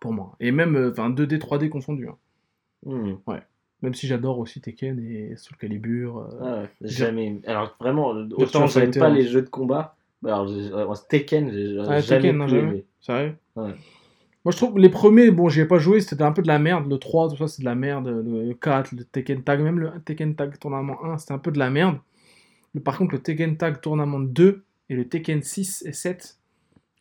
pour 0.00 0.12
moi. 0.12 0.36
Et 0.40 0.50
même, 0.52 0.76
euh, 0.76 0.90
enfin, 0.90 1.10
2D, 1.10 1.38
3D 1.38 1.68
confondus. 1.68 2.08
hein. 2.08 2.16
Hmm. 2.84 3.14
Même 3.82 3.94
si 3.94 4.06
j'adore 4.06 4.38
aussi 4.38 4.60
Tekken 4.60 4.98
et 5.00 5.34
Soul 5.36 5.56
Calibur. 5.56 6.18
euh, 6.18 6.64
Ah 6.64 6.68
jamais. 6.82 7.40
Alors 7.46 7.76
vraiment, 7.80 8.08
autant 8.36 8.66
j'aime 8.68 8.92
pas 8.92 9.08
les 9.10 9.26
jeux 9.26 9.42
de 9.42 9.48
combat. 9.48 9.96
bah, 10.22 10.34
Alors, 10.36 10.48
alors, 10.74 11.06
Tekken, 11.08 11.50
j'ai 11.52 11.76
Ah, 11.80 12.00
jamais 12.00 12.22
Tekken, 12.22 12.44
pu 12.44 12.50
jamais. 12.50 12.84
Sérieux 13.00 13.34
Ouais. 13.56 13.74
Moi, 14.44 14.50
je 14.50 14.56
trouve 14.56 14.76
les 14.78 14.88
premiers, 14.88 15.30
bon, 15.30 15.48
j'y 15.48 15.60
ai 15.60 15.66
pas 15.66 15.78
joué, 15.78 16.00
c'était 16.00 16.22
un 16.24 16.32
peu 16.32 16.42
de 16.42 16.48
la 16.48 16.58
merde. 16.58 16.88
Le 16.90 16.98
3, 16.98 17.28
tout 17.28 17.36
ça, 17.36 17.46
c'est 17.46 17.60
de 17.60 17.64
la 17.64 17.76
merde. 17.76 18.08
Le 18.08 18.54
4, 18.54 18.92
le 18.92 19.04
Tekken 19.04 19.42
Tag, 19.42 19.60
même 19.60 19.78
le 19.78 19.90
Tekken 20.04 20.34
Tag 20.34 20.58
Tournament 20.58 21.04
1, 21.04 21.18
c'était 21.18 21.32
un 21.32 21.38
peu 21.38 21.52
de 21.52 21.58
la 21.60 21.70
merde. 21.70 21.98
Par 22.84 22.98
contre, 22.98 23.12
le 23.14 23.20
Tekken 23.20 23.56
Tag 23.56 23.80
Tournament 23.80 24.18
2 24.20 24.64
et 24.88 24.94
le 24.94 25.08
Tekken 25.08 25.42
6 25.42 25.84
et 25.86 25.92
7, 25.92 26.38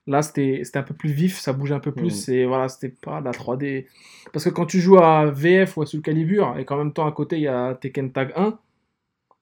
là, 0.08 0.22
c'était 0.22 0.64
un 0.76 0.84
peu 0.84 0.94
plus 0.94 1.12
vif, 1.12 1.38
ça 1.40 1.54
bougeait 1.54 1.76
un 1.76 1.80
peu 1.80 1.92
plus. 1.92 2.30
Et 2.30 2.46
voilà, 2.46 2.70
c'était 2.70 2.90
pas 2.90 3.20
de 3.20 3.26
la 3.26 3.32
3D. 3.32 3.88
Parce 4.34 4.46
que 4.46 4.50
quand 4.50 4.66
tu 4.66 4.80
joues 4.80 4.98
à 4.98 5.26
VF 5.32 5.78
ou 5.78 5.82
à 5.82 5.86
Soul 5.86 6.02
Calibur, 6.02 6.56
et 6.58 6.66
qu'en 6.66 6.78
même 6.78 6.94
temps, 6.94 7.08
à 7.08 7.12
côté, 7.12 7.38
il 7.38 7.44
y 7.44 7.48
a 7.48 7.76
Tekken 7.76 8.12
Tag 8.12 8.32
1, 8.36 8.58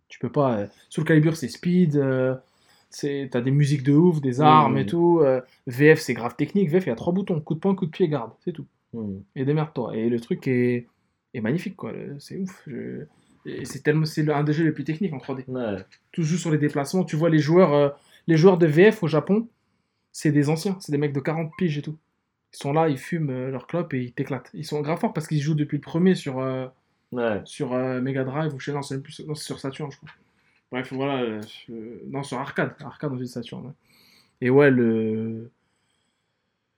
tu 0.08 0.20
peux 0.20 0.30
pas. 0.32 0.58
euh, 0.60 0.68
Soul 0.90 1.04
Calibur, 1.06 1.36
c'est 1.38 1.48
speed. 1.48 1.96
euh, 1.96 2.36
c'est- 2.90 3.30
T'as 3.32 3.42
des 3.42 3.52
musiques 3.52 3.84
de 3.84 3.94
ouf, 3.94 4.22
des 4.22 4.42
armes 4.42 4.78
et 4.78 4.82
Mhm. 4.84 4.88
tout. 4.88 5.20
euh, 5.22 5.42
VF, 5.68 6.00
c'est 6.00 6.14
grave 6.14 6.36
technique. 6.36 6.70
VF, 6.70 6.86
il 6.86 6.90
y 6.90 6.92
a 6.92 6.96
trois 6.96 7.14
boutons 7.14 7.40
coup 7.40 7.54
de 7.56 7.60
poing, 7.60 7.76
coup 7.76 7.86
de 7.86 7.92
pied, 7.92 8.08
garde. 8.08 8.32
C'est 8.44 8.52
tout. 8.52 8.66
Hmm. 8.94 9.20
Et 9.36 9.46
démerde-toi. 9.46 9.96
Et 9.96 10.10
le 10.10 10.20
truc 10.20 10.48
est, 10.48 10.88
est 11.36 11.42
magnifique, 11.42 11.76
quoi. 11.76 11.92
C'est 12.20 12.38
ouf. 12.38 12.64
Je- 12.68 13.04
C'est 13.64 13.82
tellement, 13.84 14.06
c'est 14.06 14.30
un 14.30 14.44
des 14.44 14.52
jeux 14.54 14.66
les 14.66 14.72
plus 14.72 14.84
techniques 14.84 15.14
en 15.14 15.18
3D. 15.20 15.44
Ouais. 15.48 15.78
Tout 16.12 16.24
se 16.24 16.28
joue 16.28 16.38
sur 16.38 16.52
les 16.52 16.58
déplacements. 16.58 17.04
Tu 17.04 17.16
vois 17.16 17.30
les 17.30 17.40
joueurs, 17.40 17.74
euh, 17.74 17.90
les 18.28 18.36
joueurs 18.36 18.58
de 18.58 18.68
VF 18.68 19.02
au 19.02 19.08
Japon, 19.08 19.48
c'est 20.12 20.32
des 20.32 20.50
anciens, 20.50 20.78
c'est 20.80 20.92
des 20.92 20.98
mecs 20.98 21.14
de 21.14 21.20
40 21.20 21.52
piges 21.58 21.78
et 21.78 21.82
tout. 21.82 21.98
Ils 22.54 22.58
sont 22.58 22.74
là, 22.74 22.90
ils 22.90 22.98
fument 22.98 23.30
euh, 23.30 23.52
leur 23.52 23.68
clope 23.68 23.94
et 23.94 24.02
ils 24.02 24.12
t'éclatent. 24.14 24.50
Ils 24.54 24.66
sont 24.66 24.82
grave 24.82 25.00
forts 25.00 25.14
parce 25.14 25.28
qu'ils 25.28 25.42
jouent 25.42 25.54
depuis 25.56 25.78
le 25.78 25.82
premier 25.82 26.16
sur, 26.16 26.40
euh, 26.40 26.68
Ouais. 27.12 27.42
sur 27.46 27.74
euh, 27.74 28.02
Mega 28.02 28.24
Drive 28.24 28.54
ou 28.54 28.60
chez 28.60 28.72
non, 28.72 28.82
c'est 28.82 28.96
même 28.96 29.04
plus 29.04 29.20
non, 29.22 29.34
c'est 29.36 29.44
sur 29.46 29.60
Saturn, 29.60 29.92
je 29.92 29.98
crois. 29.98 30.10
Bref, 30.72 30.94
voilà, 30.94 31.22
euh, 31.22 31.42
non 32.08 32.22
sur 32.24 32.38
arcade, 32.40 32.76
arcade 32.84 33.12
on 33.12 33.16
dit 33.16 33.28
Saturn. 33.28 33.66
ouais. 33.66 33.72
Et 34.42 34.50
ouais, 34.50 34.70
le 34.72 35.50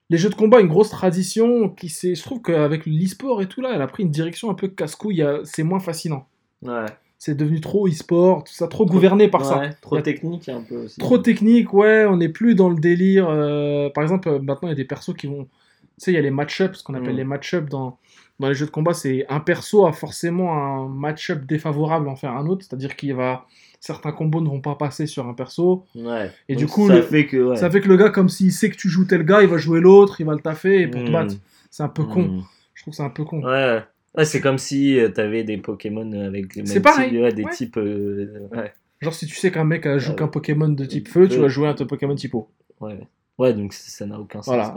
les 0.09 0.17
jeux 0.17 0.29
de 0.29 0.35
combat, 0.35 0.59
une 0.59 0.67
grosse 0.67 0.89
tradition 0.89 1.69
qui 1.69 1.87
s'est, 1.87 2.15
je 2.15 2.21
trouve 2.21 2.41
qu'avec 2.41 2.85
l'e-sport 2.85 3.41
et 3.41 3.47
tout 3.47 3.61
là, 3.61 3.71
elle 3.73 3.81
a 3.81 3.87
pris 3.87 4.03
une 4.03 4.11
direction 4.11 4.49
un 4.49 4.55
peu 4.55 4.67
casse-couille. 4.67 5.25
C'est 5.45 5.63
moins 5.63 5.79
fascinant. 5.79 6.27
Ouais. 6.61 6.85
C'est 7.23 7.35
devenu 7.37 7.61
trop 7.61 7.87
e-sport, 7.87 8.43
tout 8.45 8.53
ça, 8.53 8.67
trop 8.67 8.83
gouverné 8.87 9.27
par 9.27 9.45
ça. 9.45 9.59
Ouais, 9.59 9.69
Trop 9.79 9.95
Y 9.95 9.99
a- 9.99 10.01
technique 10.01 10.49
un 10.49 10.61
peu 10.61 10.85
aussi. 10.85 10.99
Trop 10.99 11.19
technique, 11.19 11.71
ouais, 11.71 12.03
on 12.05 12.17
n'est 12.17 12.29
plus 12.29 12.55
dans 12.55 12.67
le 12.67 12.77
délire. 12.79 13.27
euh, 13.29 13.91
par 13.91 14.01
exemple, 14.01 14.27
euh, 14.27 14.39
maintenant, 14.39 14.69
il 14.69 14.71
y 14.71 14.73
a 14.73 14.75
des 14.75 14.85
persos 14.85 15.13
qui 15.15 15.27
vont. 15.27 15.43
Tu 15.43 16.05
sais, 16.05 16.11
il 16.11 16.15
y 16.15 16.17
a 16.17 16.21
les 16.21 16.31
match-ups, 16.31 16.79
ce 16.79 16.83
qu'on 16.83 16.95
appelle 16.95 17.13
Mm. 17.13 17.17
les 17.17 17.23
match-ups 17.23 17.69
dans, 17.69 17.99
dans 18.39 18.47
les 18.49 18.55
jeux 18.55 18.65
de 18.65 18.71
combat. 18.71 18.95
C'est 18.95 19.27
un 19.29 19.39
perso 19.39 19.85
a 19.85 19.93
forcément 19.93 20.51
un 20.55 20.87
match-up 20.89 21.45
défavorable 21.45 22.09
en 22.09 22.15
faire 22.15 22.31
un 22.31 22.47
autre, 22.47 22.65
c'est-à-dire 22.67 22.95
qu'il 22.95 23.13
va. 23.13 23.45
Certains 23.79 24.11
combos 24.13 24.41
ne 24.41 24.49
vont 24.49 24.61
pas 24.61 24.73
passer 24.73 25.05
sur 25.05 25.27
un 25.27 25.35
perso. 25.35 25.85
Ouais. 25.93 26.31
Et 26.49 26.55
Donc 26.55 26.63
du 26.63 26.67
coup, 26.67 26.87
ça 26.87 26.95
le- 26.95 27.01
fait 27.03 27.27
que. 27.27 27.37
Ouais. 27.51 27.55
Ça 27.55 27.69
fait 27.69 27.81
que 27.81 27.87
le 27.87 27.97
gars, 27.97 28.09
comme 28.09 28.29
s'il 28.29 28.51
sait 28.51 28.71
que 28.71 28.77
tu 28.77 28.89
joues 28.89 29.05
tel 29.05 29.23
gars, 29.25 29.43
il 29.43 29.47
va 29.47 29.57
jouer 29.57 29.79
l'autre, 29.79 30.21
il 30.21 30.25
va 30.25 30.33
le 30.33 30.39
taffer 30.39 30.81
et 30.81 30.87
pour 30.87 31.03
te 31.03 31.09
Mm. 31.09 31.13
battre. 31.13 31.35
C'est 31.69 31.83
un 31.83 31.87
peu 31.89 32.03
con. 32.03 32.23
Hmm. 32.23 32.41
Je 32.73 32.81
trouve 32.81 32.93
que 32.93 32.97
c'est 32.97 33.03
un 33.03 33.09
peu 33.11 33.25
con. 33.25 33.43
Ouais. 33.43 33.83
Ouais, 34.17 34.25
c'est 34.25 34.41
comme 34.41 34.57
si 34.57 34.99
euh, 34.99 35.09
t'avais 35.09 35.43
des 35.43 35.57
Pokémon 35.57 36.11
avec 36.25 36.55
les 36.55 36.63
mêmes 36.63 36.65
C'est 36.71 36.81
pareil, 36.81 37.09
types, 37.11 37.21
ouais, 37.21 37.33
des 37.33 37.43
ouais. 37.43 37.51
types. 37.51 37.77
euh, 37.77 38.47
ouais. 38.51 38.73
Genre, 39.01 39.13
si 39.13 39.25
tu 39.25 39.35
sais 39.35 39.51
qu'un 39.51 39.63
mec 39.63 39.85
a 39.85 39.97
joue 39.97 40.13
qu'un 40.15 40.27
Pokémon 40.27 40.67
de 40.69 40.85
type 40.85 41.07
feu, 41.07 41.27
tu 41.27 41.37
vas 41.39 41.47
jouer 41.47 41.67
un 41.67 41.73
Pokémon 41.73 42.15
type 42.15 42.35
eau. 42.35 42.49
ouais. 42.81 42.99
Ouais, 43.37 43.53
donc 43.55 43.73
ça 43.73 44.05
n'a 44.05 44.19
aucun 44.19 44.43
sens. 44.43 44.53
Voilà. 44.53 44.75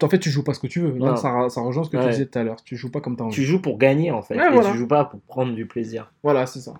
En 0.00 0.08
fait, 0.08 0.18
tu 0.18 0.30
joues 0.30 0.42
pas 0.44 0.54
ce 0.54 0.60
que 0.60 0.68
tu 0.68 0.80
veux. 0.80 0.92
Là, 0.96 1.10
Non. 1.10 1.16
ça, 1.16 1.48
ça 1.50 1.60
rejoint 1.60 1.84
ce 1.84 1.90
que 1.90 1.98
tu 1.98 2.08
disais 2.08 2.24
tout 2.24 2.38
à 2.38 2.44
l'heure. 2.44 2.62
Tu 2.64 2.74
joues 2.74 2.90
pas 2.90 3.00
comme 3.02 3.14
t'as 3.14 3.24
envie. 3.24 3.34
Tu 3.34 3.42
joues 3.42 3.60
pour 3.60 3.76
gagner 3.76 4.10
en 4.10 4.22
fait. 4.22 4.38
Ouais, 4.38 4.46
et 4.48 4.52
voilà. 4.52 4.70
tu 4.70 4.78
joues 4.78 4.86
pas 4.88 5.04
pour 5.04 5.20
prendre 5.22 5.52
du 5.54 5.66
plaisir. 5.66 6.10
Voilà, 6.22 6.46
c'est 6.46 6.60
ça. 6.60 6.72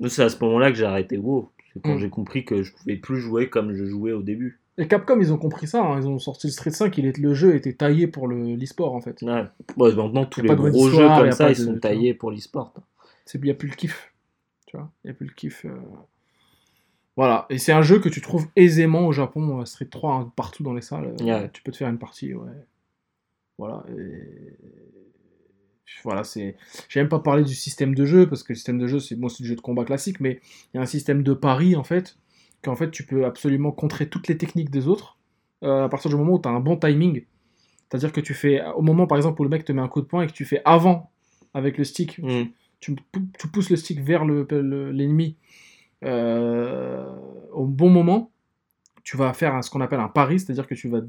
Nous, 0.00 0.08
c'est 0.08 0.24
à 0.24 0.28
ce 0.28 0.42
moment-là 0.42 0.70
que 0.72 0.76
j'ai 0.76 0.86
arrêté 0.86 1.16
WoW. 1.16 1.52
C'est 1.74 1.80
quand 1.80 1.94
Mm. 1.94 1.98
j'ai 2.00 2.08
compris 2.10 2.44
que 2.44 2.64
je 2.64 2.72
pouvais 2.72 2.96
plus 2.96 3.20
jouer 3.20 3.48
comme 3.50 3.72
je 3.74 3.84
jouais 3.84 4.10
au 4.12 4.22
début. 4.22 4.58
Et 4.76 4.88
Capcom, 4.88 5.20
ils 5.20 5.32
ont 5.32 5.38
compris 5.38 5.66
ça. 5.68 5.82
hein. 5.84 6.00
Ils 6.00 6.06
ont 6.08 6.18
sorti 6.18 6.48
le 6.48 6.52
Street 6.52 6.70
5. 6.72 6.96
Il 6.98 7.06
est... 7.06 7.16
Le 7.18 7.32
jeu 7.34 7.54
était 7.54 7.74
taillé 7.74 8.06
pour 8.08 8.26
le- 8.26 8.56
l'e-sport, 8.56 8.94
en 8.94 9.00
fait. 9.00 9.22
Ouais. 9.22 9.44
Ouais, 9.76 9.94
maintenant, 9.94 10.24
tous 10.26 10.40
les 10.42 10.48
gros 10.54 10.66
jeux 10.88 10.88
histoire, 11.02 11.20
comme 11.20 11.32
ça, 11.32 11.50
ils 11.50 11.58
de- 11.58 11.64
sont 11.64 11.78
taillés 11.78 12.12
pour 12.14 12.30
l'e-sport. 12.32 12.74
Il 13.34 13.40
n'y 13.40 13.50
a 13.50 13.54
plus 13.54 13.68
le 13.68 13.74
kiff. 13.76 14.12
Tu 14.66 14.76
vois 14.76 14.90
Il 15.04 15.08
n'y 15.08 15.10
a 15.12 15.14
plus 15.14 15.26
le 15.26 15.32
kiff. 15.32 15.64
euh. 15.64 15.70
Voilà. 17.16 17.46
Et 17.50 17.58
c'est 17.58 17.72
un 17.72 17.82
jeu 17.82 18.00
que 18.00 18.08
tu 18.08 18.20
trouves 18.20 18.48
aisément 18.56 19.06
au 19.06 19.12
Japon, 19.12 19.60
euh, 19.60 19.64
Street 19.64 19.86
3, 19.88 20.14
hein, 20.14 20.32
partout 20.34 20.64
dans 20.64 20.74
les 20.74 20.82
salles. 20.82 21.14
euh, 21.20 21.24
Ouais. 21.24 21.50
Tu 21.52 21.62
peux 21.62 21.70
te 21.70 21.76
faire 21.76 21.88
une 21.88 21.98
partie, 21.98 22.34
ouais. 22.34 22.50
Voilà. 23.58 23.84
Et... 23.96 24.56
Voilà, 26.02 26.24
c'est. 26.24 26.56
J'ai 26.88 27.00
même 27.00 27.08
pas 27.08 27.20
parlé 27.20 27.44
du 27.44 27.54
système 27.54 27.94
de 27.94 28.04
jeu, 28.04 28.28
parce 28.28 28.42
que 28.42 28.52
le 28.52 28.56
système 28.56 28.78
de 28.78 28.86
jeu, 28.86 28.98
c'est 28.98 29.14
bon, 29.14 29.28
c'est 29.28 29.42
du 29.42 29.48
jeu 29.48 29.54
de 29.54 29.60
combat 29.60 29.84
classique, 29.84 30.18
mais 30.20 30.40
il 30.72 30.76
y 30.76 30.78
a 30.78 30.82
un 30.82 30.86
système 30.86 31.22
de 31.22 31.32
pari, 31.34 31.76
en 31.76 31.84
fait, 31.84 32.16
qu'en 32.64 32.74
fait, 32.76 32.90
tu 32.90 33.04
peux 33.04 33.24
absolument 33.24 33.70
contrer 33.72 34.08
toutes 34.08 34.26
les 34.28 34.36
techniques 34.38 34.70
des 34.70 34.88
autres, 34.88 35.18
euh, 35.62 35.84
à 35.84 35.88
partir 35.88 36.10
du 36.10 36.16
moment 36.16 36.32
où 36.34 36.38
tu 36.40 36.48
as 36.48 36.52
un 36.52 36.60
bon 36.60 36.76
timing. 36.76 37.24
C'est-à-dire 37.88 38.12
que 38.12 38.20
tu 38.20 38.34
fais, 38.34 38.62
au 38.76 38.82
moment, 38.82 39.06
par 39.06 39.16
exemple, 39.18 39.40
où 39.40 39.44
le 39.44 39.50
mec 39.50 39.64
te 39.64 39.72
met 39.72 39.82
un 39.82 39.88
coup 39.88 40.00
de 40.00 40.06
poing 40.06 40.22
et 40.22 40.26
que 40.26 40.32
tu 40.32 40.44
fais 40.44 40.60
avant 40.64 41.10
avec 41.52 41.78
le 41.78 41.84
stick, 41.84 42.18
Mm. 42.18 42.44
tu, 42.80 42.94
pou- 42.94 43.28
tu 43.38 43.48
pousses 43.48 43.70
le 43.70 43.76
stick 43.76 44.00
vers 44.00 44.24
le- 44.24 44.46
le- 44.50 44.90
l'ennemi 44.90 45.36
euh, 46.04 47.04
au 47.52 47.64
bon 47.66 47.88
moment, 47.90 48.30
tu 49.04 49.16
vas 49.16 49.32
faire 49.32 49.62
ce 49.62 49.70
qu'on 49.70 49.80
appelle 49.80 50.00
un 50.00 50.08
pari, 50.08 50.38
c'est-à-dire 50.40 50.66
que 50.66 50.74
tu 50.74 50.88
vas 50.88 51.00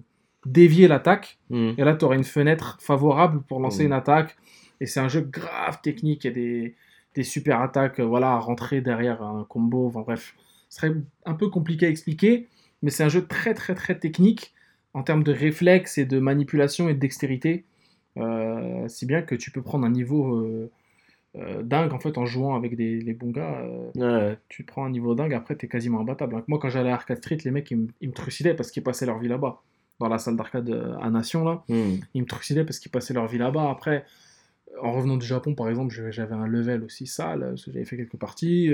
dévier 0.46 0.88
l'attaque, 0.88 1.40
Mm. 1.50 1.72
et 1.78 1.84
là 1.84 1.96
tu 1.96 2.06
auras 2.06 2.16
une 2.16 2.24
fenêtre 2.24 2.78
favorable 2.82 3.42
pour 3.48 3.60
lancer 3.60 3.82
Mhm. 3.84 3.88
une 3.88 3.94
attaque, 3.94 4.38
et 4.80 4.86
c'est 4.86 5.00
un 5.00 5.08
jeu 5.08 5.22
grave 5.22 5.82
technique, 5.82 6.24
il 6.24 6.28
y 6.28 6.30
a 6.30 6.34
des, 6.34 6.76
des 7.16 7.24
super 7.24 7.62
attaques 7.62 8.00
voilà, 8.00 8.34
à 8.34 8.40
rentrer 8.40 8.82
derrière 8.82 9.22
un 9.24 9.44
combo, 9.50 9.88
enfin 9.88 10.02
bref, 10.02 10.36
ce 10.76 10.82
serait 10.82 10.94
un 11.26 11.34
peu 11.36 11.48
compliqué 11.50 11.86
à 11.86 11.90
expliquer, 11.90 12.48
mais 12.82 12.90
c'est 12.90 13.04
un 13.06 13.10
jeu 13.10 13.26
très 13.26 13.54
très 13.54 13.76
très 13.76 13.98
technique 13.98 14.54
en 14.94 15.04
termes 15.04 15.24
de 15.24 15.32
réflexe 15.32 15.98
et 15.98 16.06
de 16.06 16.20
manipulation 16.20 16.90
et 16.90 16.94
de 16.94 17.00
dextérité. 17.00 17.64
Euh, 18.18 18.86
si 18.90 19.06
bien 19.06 19.22
que 19.22 19.36
tu 19.36 19.52
peux 19.52 19.62
prendre 19.62 19.86
un 19.86 19.90
niveau 19.90 20.36
euh, 20.36 20.70
euh, 21.38 21.64
dingue 21.64 21.94
en 21.94 22.00
fait 22.00 22.18
en 22.18 22.26
jouant 22.26 22.56
avec 22.56 22.76
des, 22.76 23.00
les 23.00 23.14
bons 23.14 23.32
gars. 23.32 23.66
Ouais. 23.96 24.38
tu 24.50 24.64
prends 24.64 24.84
un 24.86 24.90
niveau 24.90 25.16
dingue, 25.16 25.34
après 25.34 25.56
t'es 25.56 25.68
quasiment 25.70 26.02
imbattable. 26.02 26.44
Moi 26.48 26.60
quand 26.60 26.70
j'allais 26.70 26.90
à 26.92 26.96
Arcade 26.96 27.18
Street, 27.20 27.38
les 27.46 27.52
mecs 27.52 27.72
ils, 27.72 27.78
me- 27.78 27.88
ils 28.02 28.10
me 28.10 28.14
trucidaient 28.14 28.54
parce 28.54 28.70
qu'ils 28.72 28.84
passaient 28.84 29.06
leur 29.06 29.20
vie 29.20 29.30
là-bas. 29.30 29.62
Dans 30.02 30.10
la 30.10 30.18
salle 30.18 30.36
d'arcade 30.36 30.70
à 31.02 31.10
Nation 31.10 31.46
là, 31.46 31.64
Hmm. 31.70 31.96
ils 32.14 32.22
me 32.22 32.28
trucidaient 32.28 32.66
parce 32.66 32.80
qu'ils 32.80 32.92
passaient 32.92 33.14
leur 33.14 33.28
vie 33.28 33.38
là-bas. 33.38 33.70
Après, 33.70 34.04
en 34.82 34.92
revenant 34.92 35.16
du 35.16 35.26
Japon 35.26 35.56
par 35.56 35.70
exemple, 35.70 35.94
j'avais 36.12 36.36
un 36.36 36.48
level 36.48 36.84
aussi 36.84 37.08
sale, 37.08 37.40
parce 37.52 37.64
que 37.64 37.72
j'avais 37.72 37.86
fait 37.86 37.96
quelques 37.96 38.18
parties. 38.18 38.74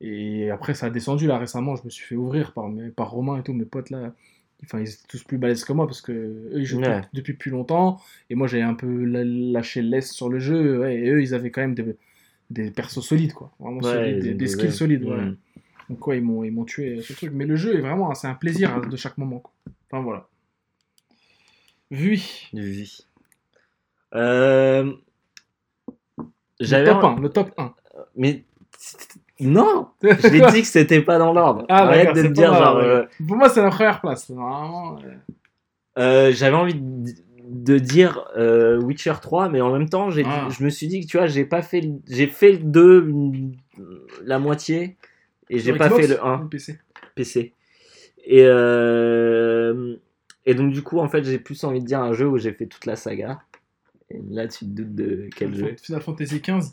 Et 0.00 0.50
après 0.50 0.74
ça 0.74 0.86
a 0.86 0.90
descendu 0.90 1.26
là 1.26 1.38
récemment, 1.38 1.76
je 1.76 1.84
me 1.84 1.90
suis 1.90 2.04
fait 2.04 2.16
ouvrir 2.16 2.52
par, 2.52 2.68
mes, 2.68 2.90
par 2.90 3.10
Romain 3.10 3.38
et 3.38 3.42
tout, 3.42 3.52
mes 3.52 3.64
potes 3.64 3.90
là. 3.90 4.12
Enfin, 4.64 4.80
ils 4.80 4.88
étaient 4.88 5.06
tous 5.08 5.22
plus 5.24 5.36
balèzes 5.36 5.64
que 5.64 5.72
moi 5.74 5.86
parce 5.86 6.00
que 6.00 6.12
eux 6.12 6.52
ils 6.60 6.74
Ouais. 6.76 7.02
depuis- 7.12 7.34
plus 7.34 7.50
longtemps 7.50 8.00
et 8.30 8.34
moi 8.34 8.46
j'avais 8.46 8.62
un 8.62 8.74
peu 8.74 9.04
lâché 9.04 9.82
l'est 9.82 10.00
sur 10.12 10.28
le 10.30 10.38
jeu 10.38 10.80
ouais, 10.80 10.96
et 10.96 11.10
eux 11.10 11.20
ils 11.22 11.34
avaient 11.34 11.50
quand 11.50 11.60
même 11.60 11.74
des, 11.74 11.96
des 12.50 12.70
persos 12.70 13.00
solides 13.04 13.34
quoi, 13.34 13.52
vraiment 13.58 13.80
Ouais, 13.80 13.92
solides, 13.92 14.24
ils 14.24 14.36
des, 14.36 14.46
skills 14.46 14.72
solides. 14.72 15.04
Hmm. 15.04 15.36
Donc 15.90 16.06
ouais, 16.06 16.16
ils 16.18 16.22
m'ont 16.24 16.64
tué 16.64 17.02
ce 17.02 17.12
truc, 17.12 17.32
mais 17.34 17.44
le 17.44 17.56
jeu 17.56 17.76
est 17.76 17.80
vraiment 17.80 18.14
c'est 18.14 18.26
un 18.28 18.34
plaisir 18.34 18.74
hein, 18.74 18.80
de 18.88 18.96
chaque 18.96 19.18
moment 19.18 19.40
quoi. 19.40 19.52
Enfin 19.90 20.02
voilà. 20.02 20.28
Vui. 21.90 22.48
Vie. 22.54 23.06
Euh... 24.14 24.92
Le 26.60 26.84
top 26.84 27.04
un- 27.04 27.16
1, 27.16 27.20
le 27.20 27.28
top 27.28 27.50
1. 27.58 27.74
Mais 28.16 28.44
non, 29.40 29.88
je 30.02 30.28
l'ai 30.28 30.40
dit 30.52 30.62
que 30.62 30.66
c'était 30.68 31.00
pas 31.02 31.18
dans 31.18 31.32
l'ordre. 31.32 31.64
Ah, 31.68 31.82
Arrête 31.84 32.14
de 32.14 32.22
me 32.22 32.28
dire 32.28 32.54
genre. 32.54 32.76
euh. 32.78 33.04
Pour 33.26 33.36
moi, 33.36 33.48
c'est 33.48 33.62
la 33.62 33.70
première 33.70 34.00
place. 34.00 34.28
Normalement, 34.30 34.98
euh, 35.98 36.30
J'avais 36.32 36.56
envie 36.56 36.74
de, 36.74 37.10
de 37.48 37.78
dire 37.78 38.24
euh, 38.36 38.80
Witcher 38.80 39.14
3, 39.20 39.48
mais 39.48 39.60
en 39.60 39.72
même 39.72 39.88
temps, 39.88 40.10
j'ai, 40.10 40.24
Ah. 40.26 40.48
je 40.56 40.62
me 40.64 40.70
suis 40.70 40.86
dit 40.88 41.00
que 41.00 41.06
tu 41.06 41.16
vois, 41.18 41.26
j'ai 41.26 41.44
pas 41.44 41.62
fait, 41.62 41.80
le- 41.80 42.00
j'ai 42.08 42.26
fait 42.26 42.52
le 42.52 42.58
2 42.58 43.06
une- 43.08 43.56
la 44.24 44.38
moitié 44.38 44.96
et 45.50 45.58
j'ai 45.58 45.72
pas 45.74 45.88
Xbox 45.88 46.06
fait 46.06 46.14
le 46.14 46.24
1 46.24 46.42
ou 46.42 46.48
PC. 46.48 46.78
PC. 47.14 47.52
Et 48.26 48.40
et 50.46 50.54
donc 50.54 50.72
du 50.72 50.82
coup, 50.82 50.98
en 50.98 51.08
fait, 51.08 51.24
j'ai 51.24 51.38
plus 51.38 51.62
envie 51.64 51.80
de 51.80 51.86
dire 51.86 52.00
un 52.00 52.12
jeu 52.12 52.26
où 52.28 52.36
j'ai 52.38 52.52
fait 52.52 52.66
toute 52.66 52.84
la 52.86 52.96
saga. 52.96 53.40
Et 54.10 54.20
là, 54.30 54.46
tu 54.46 54.60
te 54.60 54.64
doutes 54.70 54.94
de 54.94 55.28
quel 55.34 55.54
jeu 55.54 55.74
Final 55.82 56.02
Fantasy 56.02 56.40
XV, 56.40 56.68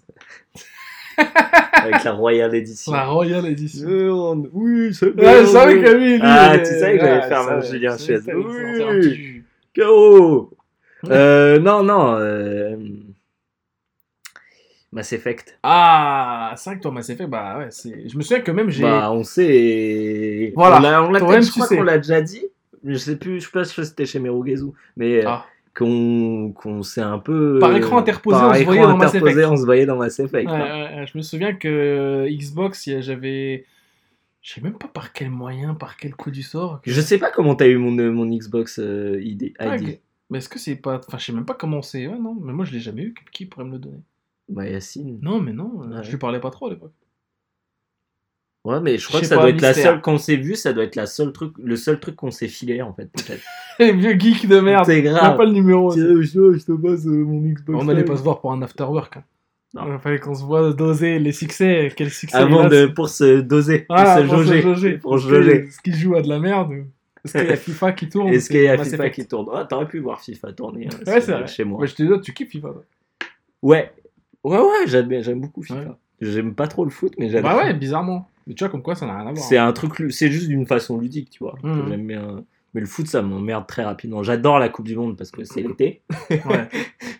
avec 1.83 2.03
la 2.03 2.11
Royal 2.13 2.53
Edition. 2.55 2.91
la 2.91 3.05
Royal 3.05 3.45
Edition. 3.45 3.87
Euh, 3.89 4.49
Oui, 4.53 4.93
c'est 4.93 5.11
bon. 5.11 5.21
Que 5.23 5.93
lui, 5.95 6.13
lui, 6.13 6.19
Ah, 6.23 6.57
tu 6.57 6.65
savais 6.65 6.97
que 6.97 7.05
j'allais 7.05 7.27
faire 7.27 7.43
ça, 7.43 7.57
ouais, 7.59 7.65
Julien 7.69 7.97
Chiez. 7.97 8.19
Oui. 8.33 9.43
KO 9.75 10.51
Euh, 11.09 11.59
Non, 11.59 11.83
non. 11.83 12.15
Euh... 12.17 12.75
Mass 14.93 15.13
Effect. 15.13 15.57
Ah, 15.63 16.53
c'est 16.57 16.69
vrai 16.71 16.77
que 16.77 16.83
toi, 16.83 16.91
Mass 16.91 17.09
Effect, 17.09 17.29
bah 17.29 17.57
ouais, 17.59 17.67
c'est... 17.69 18.09
je 18.09 18.17
me 18.17 18.21
souviens 18.21 18.41
que 18.41 18.51
même 18.51 18.69
j'ai. 18.69 18.83
Bah, 18.83 19.09
on 19.13 19.23
sait. 19.23 20.51
Voilà. 20.55 20.77
On 20.77 20.81
l'a, 20.81 21.03
on 21.03 21.11
l'a 21.29 21.41
je 21.41 21.49
crois 21.51 21.67
qu'on 21.67 21.83
l'a 21.83 21.97
déjà 21.97 22.21
dit. 22.21 22.45
Je 22.83 22.95
sais 22.95 23.15
plus, 23.15 23.39
je 23.39 23.45
sais 23.45 23.51
pas 23.53 23.63
si 23.63 23.85
c'était 23.85 24.05
chez 24.05 24.19
Merugezu, 24.19 24.71
mais 24.97 25.23
Ah. 25.25 25.45
Qu'on, 25.75 26.51
qu'on 26.53 26.83
s'est 26.83 27.01
un 27.01 27.19
peu. 27.19 27.59
Par 27.59 27.75
écran 27.75 27.97
interposé, 27.99 28.37
par 28.39 28.49
on 28.49 28.53
se 28.53 28.59
écran 28.59 28.71
voyait 28.73 28.87
dans 28.87 28.97
Mass 28.97 29.09
interposé, 29.09 29.33
Effect. 29.39 29.51
on 29.51 29.57
se 29.57 29.65
voyait 29.65 29.85
dans 29.85 29.97
Mass 29.97 30.19
Effect. 30.19 30.49
Ouais, 30.49 30.55
hein. 30.55 30.59
ouais, 30.93 30.95
ouais, 30.99 31.05
je 31.07 31.17
me 31.17 31.23
souviens 31.23 31.53
que 31.53 31.67
euh, 31.67 32.29
Xbox, 32.29 32.89
j'avais. 32.99 33.65
Je 34.41 34.53
sais 34.53 34.61
même 34.61 34.77
pas 34.77 34.87
par 34.87 35.13
quel 35.13 35.29
moyen, 35.29 35.73
par 35.75 35.97
quel 35.97 36.15
coup 36.15 36.31
du 36.31 36.41
sort. 36.41 36.81
que- 36.81 36.89
Je 36.91 36.99
sais 36.99 37.17
pas 37.19 37.29
comment 37.29 37.55
t'as 37.55 37.67
eu 37.67 37.77
mon, 37.77 37.97
euh, 37.99 38.11
mon 38.11 38.25
Xbox 38.25 38.79
euh, 38.79 39.19
ID. 39.21 39.53
Ah. 39.59 39.75
Mais 40.29 40.37
est-ce 40.39 40.49
que 40.49 40.57
c'est 40.59 40.75
pas. 40.75 40.99
Enfin, 41.07 41.17
je 41.17 41.25
sais 41.25 41.31
même 41.33 41.45
pas 41.45 41.53
comment 41.53 41.81
c'est. 41.81 42.07
Ouais, 42.07 42.17
non, 42.17 42.35
mais 42.41 42.51
moi 42.53 42.65
je 42.65 42.71
l'ai 42.71 42.79
jamais 42.79 43.03
eu. 43.03 43.13
Qui 43.31 43.45
pourrait 43.45 43.65
me 43.65 43.73
le 43.73 43.79
donner? 43.79 43.99
Bah, 44.49 44.67
Yacine. 44.67 45.19
Non, 45.21 45.39
mais 45.39 45.53
non, 45.53 45.83
euh, 45.83 45.97
Ouais. 45.97 46.03
je 46.03 46.11
lui 46.11 46.17
parlais 46.17 46.39
pas 46.39 46.49
trop 46.49 46.67
à 46.67 46.71
l'époque. 46.71 46.91
Ouais, 48.63 48.79
mais 48.79 48.97
je 48.99 49.07
crois 49.07 49.19
Je 49.19 49.23
que 49.23 49.27
ça 49.29 49.35
pas, 49.37 49.41
doit 49.41 49.49
être 49.49 49.61
la 49.61 49.73
seule. 49.73 50.01
Quand 50.01 50.13
on 50.13 50.17
s'est 50.19 50.35
vu, 50.35 50.55
ça 50.55 50.71
doit 50.71 50.83
être 50.83 50.95
la 50.95 51.07
seule 51.07 51.31
truc, 51.31 51.53
le 51.57 51.75
seul 51.75 51.99
truc 51.99 52.15
qu'on 52.15 52.29
s'est 52.29 52.47
filé 52.47 52.81
en 52.83 52.93
fait. 52.93 53.09
Les 53.79 53.91
vieux 53.91 54.17
geeks 54.19 54.47
de 54.47 54.59
merde. 54.59 54.85
C'est 54.85 54.99
On 54.99 55.13
grave. 55.13 55.37
pas 55.37 55.45
le 55.45 55.51
numéro. 55.51 55.91
Tiens, 55.93 56.05
je, 56.21 56.21
je 56.53 56.63
te 56.65 56.71
passe 56.73 57.05
euh, 57.07 57.09
mon 57.25 57.41
Xbox. 57.41 57.79
On 57.81 57.85
n'allait 57.85 58.05
pas 58.05 58.15
se 58.17 58.21
voir 58.21 58.39
pour 58.39 58.51
un 58.53 58.61
after 58.61 58.83
work. 58.83 59.17
hein. 59.17 59.23
Non. 59.73 59.83
Il 59.93 59.99
fallait 59.99 60.19
qu'on 60.19 60.35
se 60.35 60.43
voit 60.43 60.73
doser 60.73 61.17
les 61.17 61.31
succès. 61.31 61.91
Quel 61.95 62.11
succès 62.11 62.37
Avant 62.37 62.67
de, 62.67 62.85
pour 62.87 63.09
se 63.09 63.39
doser, 63.39 63.79
pour 63.79 63.95
Voilà, 63.95 64.17
se 64.17 64.27
pour 64.27 64.37
se 64.39 64.61
jauger. 64.63 64.97
Pour 64.97 65.17
jauger. 65.17 65.51
Est-ce 65.67 65.81
qu'il 65.81 65.95
joue 65.95 66.15
à 66.15 66.21
de 66.21 66.27
la 66.29 66.39
merde 66.39 66.71
Est-ce 67.25 67.37
qu'il 67.39 67.47
y 67.47 67.51
a 67.51 67.55
FIFA 67.55 67.91
qui 67.93 68.09
tourne 68.09 68.27
Est-ce 68.27 68.49
qu'il 68.49 68.61
y 68.61 68.67
a 68.67 68.77
FIFA 68.77 68.95
Effect. 69.07 69.15
qui 69.15 69.27
tourne? 69.27 69.47
Ah, 69.55 69.65
T'aurais 69.67 69.87
pu 69.87 69.99
voir 69.99 70.19
FIFA 70.21 70.51
tourner 70.53 70.87
hein, 70.87 70.97
Ouais, 71.07 71.13
sur- 71.13 71.23
c'est 71.23 71.31
vrai. 71.31 71.47
chez 71.47 71.63
moi. 71.63 71.79
Ouais, 71.79 71.87
je 71.87 71.95
te 71.95 72.03
dis, 72.03 72.21
tu 72.21 72.33
kiffes 72.33 72.49
FIFA. 72.49 72.73
Ouais. 73.63 73.91
Ouais, 74.43 74.57
ouais, 74.57 74.87
j'aime 74.87 75.09
j'aime 75.23 75.39
beaucoup 75.39 75.63
FIFA. 75.63 75.97
J'aime 76.19 76.53
pas 76.53 76.67
trop 76.67 76.83
le 76.83 76.91
foot, 76.91 77.13
mais 77.17 77.29
j'aime. 77.29 77.41
Bah 77.43 77.55
ouais, 77.57 77.73
bizarrement. 77.73 78.27
Mais 78.47 78.53
tu 78.53 78.63
vois, 78.63 78.69
comme 78.71 78.81
quoi, 78.83 78.95
ça 78.95 79.05
n'a 79.05 79.17
rien 79.17 79.27
à 79.27 79.33
voir. 79.33 79.45
C'est 79.45 79.57
un 79.57 79.71
truc, 79.73 80.11
c'est 80.11 80.31
juste 80.31 80.47
d'une 80.47 80.65
façon 80.65 80.99
ludique, 80.99 81.29
tu 81.29 81.39
vois. 81.43 81.55
Mhm. 81.63 81.89
J'aime 81.89 82.07
bien. 82.07 82.45
Mais 82.73 82.79
le 82.81 82.87
foot, 82.87 83.05
ça 83.07 83.21
m'emmerde 83.21 83.67
très 83.67 83.83
rapidement. 83.83 84.23
J'adore 84.23 84.57
la 84.57 84.69
Coupe 84.69 84.85
du 84.87 84.95
Monde 84.95 85.17
parce 85.17 85.29
que 85.31 85.43
c'est 85.43 85.61
l'été. 85.61 86.01
Ouais. 86.45 86.67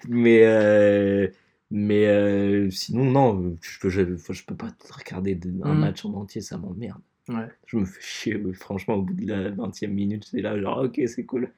Mais, 0.08 0.42
euh, 0.46 1.28
mais 1.70 2.08
euh, 2.08 2.70
sinon, 2.72 3.06
non, 3.12 3.56
je 3.62 3.80
peux, 3.80 3.90
je, 3.90 4.02
je 4.30 4.44
peux 4.46 4.56
pas 4.56 4.70
regarder 4.90 5.36
de- 5.36 5.50
un 5.64 5.74
Mhm. 5.74 5.80
match 5.80 6.06
en 6.06 6.14
entier, 6.14 6.42
ça 6.42 6.58
m'emmerde. 6.58 7.02
Ouais. 7.30 7.48
Je 7.68 7.78
me 7.78 7.86
fais 7.86 8.02
chier, 8.02 8.42
franchement, 8.54 8.96
au 8.96 9.02
bout 9.04 9.14
de 9.14 9.28
la 9.28 9.50
20 9.50 9.84
e 9.84 9.88
minute, 9.88 10.26
c'est 10.30 10.42
là, 10.42 10.60
genre, 10.60 10.80
ok, 10.86 11.02
c'est 11.06 11.26
cool. 11.26 11.52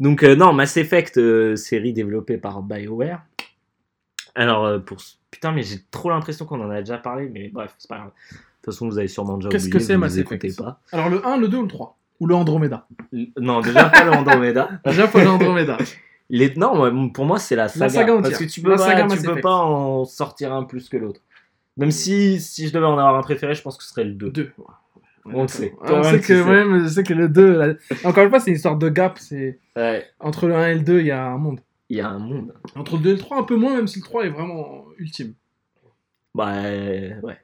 Donc, 0.00 0.22
euh, 0.22 0.34
non, 0.36 0.52
Mass 0.52 0.76
Effect, 0.76 1.20
série 1.56 1.92
développée 1.92 2.38
par 2.38 2.62
BioWare. 2.62 3.24
Alors, 4.34 4.82
pour. 4.84 4.98
Putain, 5.30 5.52
mais 5.52 5.62
j'ai 5.62 5.78
trop 5.90 6.10
l'impression 6.10 6.46
qu'on 6.46 6.60
en 6.60 6.70
a 6.70 6.80
déjà 6.80 6.98
parlé, 6.98 7.28
mais 7.28 7.48
bref, 7.48 7.74
c'est 7.78 7.88
pas 7.88 7.98
grave. 7.98 8.12
De 8.64 8.70
toute 8.70 8.74
façon, 8.76 8.88
vous 8.88 8.96
avez 8.98 9.08
sûrement 9.08 9.36
déjà 9.36 9.50
Qu'est-ce 9.50 9.68
que 9.68 9.78
c'est, 9.78 9.98
Mass 9.98 10.16
Effect 10.16 10.56
pas. 10.56 10.80
Alors 10.90 11.10
le 11.10 11.26
1, 11.26 11.36
le 11.36 11.48
2 11.48 11.58
ou 11.58 11.62
le 11.62 11.68
3 11.68 11.98
Ou 12.20 12.26
le 12.26 12.34
Andromeda 12.34 12.86
L- 13.12 13.28
Non, 13.38 13.60
déjà 13.60 13.90
pas 13.90 14.04
le 14.04 14.12
Andromeda. 14.12 14.70
Déjà, 14.86 15.06
pas 15.06 15.22
le 15.22 15.28
Andromeda. 15.28 15.76
Les... 16.30 16.54
Non, 16.56 17.10
pour 17.12 17.26
moi, 17.26 17.38
c'est 17.38 17.56
la 17.56 17.68
saga. 17.68 17.90
saga 17.90 18.14
entière. 18.14 18.30
parce 18.30 18.38
que 18.42 18.44
tu 18.50 18.62
peux, 18.62 18.70
La 18.70 18.76
pas, 18.78 18.84
saga 18.84 19.06
tu 19.14 19.22
peux 19.22 19.40
pas 19.42 19.56
en 19.56 20.06
sortir 20.06 20.54
un 20.54 20.62
plus 20.62 20.88
que 20.88 20.96
l'autre. 20.96 21.20
Même 21.76 21.90
si, 21.90 22.40
si 22.40 22.66
je 22.68 22.72
devais 22.72 22.86
en 22.86 22.92
avoir 22.96 23.16
un 23.16 23.20
préféré, 23.22 23.54
je 23.54 23.60
pense 23.60 23.76
que 23.76 23.82
ce 23.84 23.90
serait 23.90 24.04
le 24.04 24.12
2. 24.14 24.30
2. 24.30 24.52
On 25.26 25.42
le 25.42 25.48
sait. 25.48 25.74
On 25.82 26.02
sait 26.02 26.20
que, 26.20 26.42
même, 26.42 26.84
je 26.84 26.88
sais 26.88 27.02
que 27.02 27.12
le 27.12 27.28
2, 27.28 27.58
là- 27.58 27.74
encore 28.04 28.24
une 28.24 28.30
fois, 28.30 28.40
c'est 28.40 28.50
une 28.50 28.56
histoire 28.56 28.76
de 28.78 28.88
gap. 28.88 29.18
C'est 29.18 29.58
Ouais, 29.76 30.06
Entre 30.20 30.46
le 30.46 30.54
1 30.54 30.68
et 30.68 30.74
le 30.76 30.80
2, 30.80 31.00
il 31.00 31.06
y 31.06 31.10
a 31.10 31.22
un 31.26 31.36
monde. 31.36 31.60
il 31.90 31.98
y 31.98 32.00
a 32.00 32.08
un 32.08 32.18
monde. 32.18 32.54
Entre 32.74 32.96
le 32.96 33.02
2 33.02 33.10
et 33.10 33.12
le 33.14 33.18
3, 33.18 33.38
un 33.38 33.42
peu 33.42 33.56
moins, 33.56 33.76
même 33.76 33.86
si 33.88 33.98
le 33.98 34.04
3 34.06 34.24
est 34.24 34.30
vraiment 34.30 34.84
ultime. 34.98 35.34
Bah, 36.34 36.52
ouais. 37.22 37.36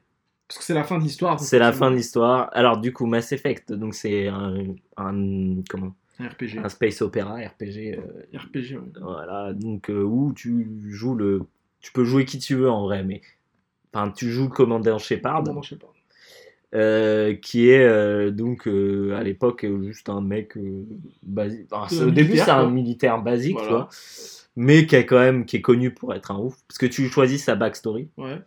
Parce 0.51 0.57
que 0.59 0.65
c'est 0.65 0.73
la 0.73 0.83
fin 0.83 0.97
de 0.97 1.03
l'histoire. 1.03 1.39
C'est 1.39 1.59
la 1.59 1.71
fin 1.71 1.89
de 1.91 1.95
l'histoire. 1.95 2.49
Alors, 2.51 2.77
du 2.77 2.91
coup, 2.91 3.05
Mass 3.05 3.31
Effect, 3.31 3.71
donc 3.71 3.95
c'est 3.95 4.27
un, 4.27 4.65
un, 4.97 5.61
comment, 5.69 5.95
Un 6.19 6.27
RPG. 6.27 6.57
un 6.61 6.67
space 6.67 7.01
opéra 7.01 7.35
RPG. 7.35 7.95
euh, 7.97 8.37
RPG, 8.37 8.75
ouais. 8.75 8.81
voilà, 9.01 9.53
donc 9.53 9.89
euh, 9.89 10.03
où 10.03 10.33
tu 10.33 10.67
joues 10.89 11.15
le. 11.15 11.43
Tu 11.79 11.93
peux 11.93 12.03
jouer 12.03 12.25
qui 12.25 12.37
tu 12.37 12.55
veux 12.55 12.69
en 12.69 12.83
vrai, 12.83 13.01
mais. 13.05 13.21
Enfin, 13.93 14.11
tu 14.11 14.29
joues 14.29 14.43
le 14.43 14.49
commandant 14.49 14.97
Shepard. 14.97 15.45
Sais 15.63 15.77
pas. 15.77 15.93
Euh, 16.73 17.33
qui 17.35 17.69
est 17.69 18.31
donc 18.31 18.67
à 18.67 19.23
l'époque 19.23 19.65
juste 19.83 20.07
un 20.09 20.21
mec 20.21 20.57
enfin, 21.71 22.05
au 22.05 22.11
début 22.11 22.37
c'est 22.37 22.49
un 22.49 22.69
militaire 22.69 23.21
basique 23.21 23.55
Voilà. 23.55 23.67
tu 23.67 23.73
vois 23.73 23.89
mais 24.55 24.85
qui 24.85 24.95
est 24.95 25.05
quand 25.05 25.19
même 25.19 25.43
qui 25.45 25.57
est 25.57 25.61
connu 25.61 25.93
pour 25.93 26.13
être 26.13 26.31
un 26.31 26.39
ouf 26.39 26.55
parce 26.69 26.77
que 26.77 26.85
tu 26.85 27.09
choisis 27.09 27.43
sa 27.43 27.55
backstory 27.55 28.07
Ouais. 28.15 28.39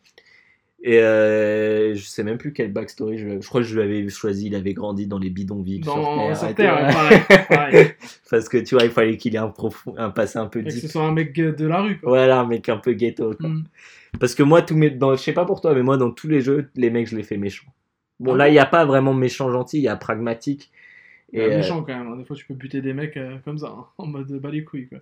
Et 0.87 0.99
euh, 1.01 1.95
je 1.95 2.05
sais 2.05 2.23
même 2.23 2.37
plus 2.37 2.53
quelle 2.53 2.71
backstory 2.71 3.17
je, 3.17 3.41
je 3.41 3.49
crois 3.49 3.63
que 3.63 3.67
je 3.67 3.79
l'avais 3.81 4.07
choisi 4.11 4.49
il 4.49 4.55
avait 4.55 4.75
grandi 4.75 5.07
dans 5.07 5.19
les 5.19 5.31
bidonvilles 5.31 5.81
Dans 5.81 6.35
sur 6.35 6.55
Terre, 6.55 6.77
pareil. 6.93 7.21
pareil. 7.49 7.87
parce 8.29 8.51
que 8.51 8.59
tu 8.59 8.75
vois 8.75 8.85
il 8.85 8.91
fallait 8.91 9.17
qu'il 9.17 9.35
ait 9.35 9.39
un 9.39 9.49
profond 9.49 9.95
un 9.97 10.11
passé 10.11 10.39
un 10.39 10.47
peu 10.47 10.61
Et 10.61 10.65
que 10.65 10.71
ce 10.71 10.81
deep 10.81 10.91
soit 10.91 11.05
un 11.05 11.13
mec 11.13 11.33
de 11.35 11.67
la 11.67 11.81
rue, 11.81 11.99
quoi. 11.99 12.11
voilà 12.11 12.41
un 12.41 12.47
mec 12.47 12.69
un 12.69 12.77
peu 12.77 12.93
ghetto 12.93 13.35
quoi. 13.35 13.49
Mm. 13.49 13.65
Parce 14.21 14.37
que 14.37 14.45
moi, 14.45 14.63
tous 14.63 14.77
mes, 14.77 14.91
dans, 14.91 15.17
je 15.17 15.21
sais 15.21 15.33
pas 15.33 15.45
pour 15.45 15.61
toi, 15.61 15.75
mais 15.75 15.83
moi, 15.83 15.97
dans 15.97 16.13
tous 16.13 16.29
les 16.29 16.41
jeux, 16.41 16.71
les 16.77 16.89
mecs, 16.89 17.09
je 17.09 17.17
les 17.17 17.25
fais 17.25 17.37
méchants. 17.37 17.67
Bon, 18.21 18.35
Ah 18.35 18.37
là, 18.37 18.45
bon 18.45 18.51
il 18.51 18.53
n'y 18.53 18.61
a 18.61 18.65
pas 18.67 18.85
vraiment 18.85 19.13
méchant 19.13 19.51
gentil, 19.51 19.79
il 19.79 19.83
y 19.83 19.89
a 19.89 19.97
pragmatique. 19.97 20.71
Il 21.33 21.41
Et, 21.41 21.43
est 21.43 21.53
euh, 21.53 21.57
méchant 21.57 21.83
quand 21.83 21.99
même. 21.99 22.07
hein. 22.13 22.17
Des 22.17 22.25
fois, 22.25 22.37
tu 22.37 22.47
peux 22.47 22.55
buter 22.55 22.81
des 22.81 22.93
mecs 22.93 23.17
euh, 23.17 23.39
comme 23.45 23.59
ça, 23.59 23.75
hein, 23.77 23.87
en 23.99 24.07
mode 24.07 24.31
bas 24.41 24.51
les 24.53 24.63
couilles, 24.63 24.87
quoi. 24.87 24.99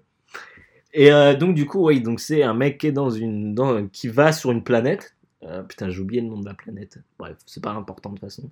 et 0.94 1.12
euh, 1.12 1.34
donc, 1.34 1.54
du 1.54 1.66
coup, 1.66 1.88
oui, 1.88 2.00
donc 2.00 2.20
c'est 2.20 2.42
un 2.42 2.54
mec 2.54 2.78
qui 2.78 2.86
est 2.86 2.92
dans 2.92 3.10
une, 3.10 3.54
dans, 3.54 3.86
qui 3.88 4.09
va 4.09 4.32
sur 4.32 4.50
une 4.50 4.64
planète. 4.64 5.14
Euh, 5.44 5.62
putain, 5.62 5.90
j'ai 5.90 6.01
oublié 6.01 6.20
le 6.20 6.28
nom 6.28 6.39
de 6.39 6.47
la 6.47 6.55
planète. 6.55 6.98
Bref, 7.19 7.36
c'est 7.47 7.62
pas 7.62 7.73
important 7.73 8.10
de 8.10 8.14
toute 8.14 8.20
façon. 8.20 8.51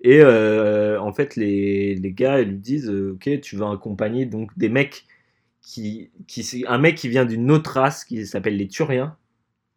Et 0.00 0.20
euh, 0.20 1.00
en 1.00 1.12
fait, 1.12 1.36
les, 1.36 1.94
les 1.94 2.12
gars, 2.12 2.40
ils 2.40 2.48
lui 2.48 2.58
disent, 2.58 2.88
euh, 2.88 3.14
ok, 3.14 3.40
tu 3.40 3.56
vas 3.56 3.70
accompagner 3.70 4.26
donc 4.26 4.50
des 4.56 4.68
mecs 4.68 5.04
qui, 5.60 6.10
qui, 6.26 6.64
un 6.66 6.78
mec 6.78 6.96
qui 6.96 7.08
vient 7.08 7.24
d'une 7.24 7.50
autre 7.50 7.72
race 7.72 8.04
qui 8.04 8.26
s'appelle 8.26 8.56
les 8.56 8.66
Turiens. 8.66 9.16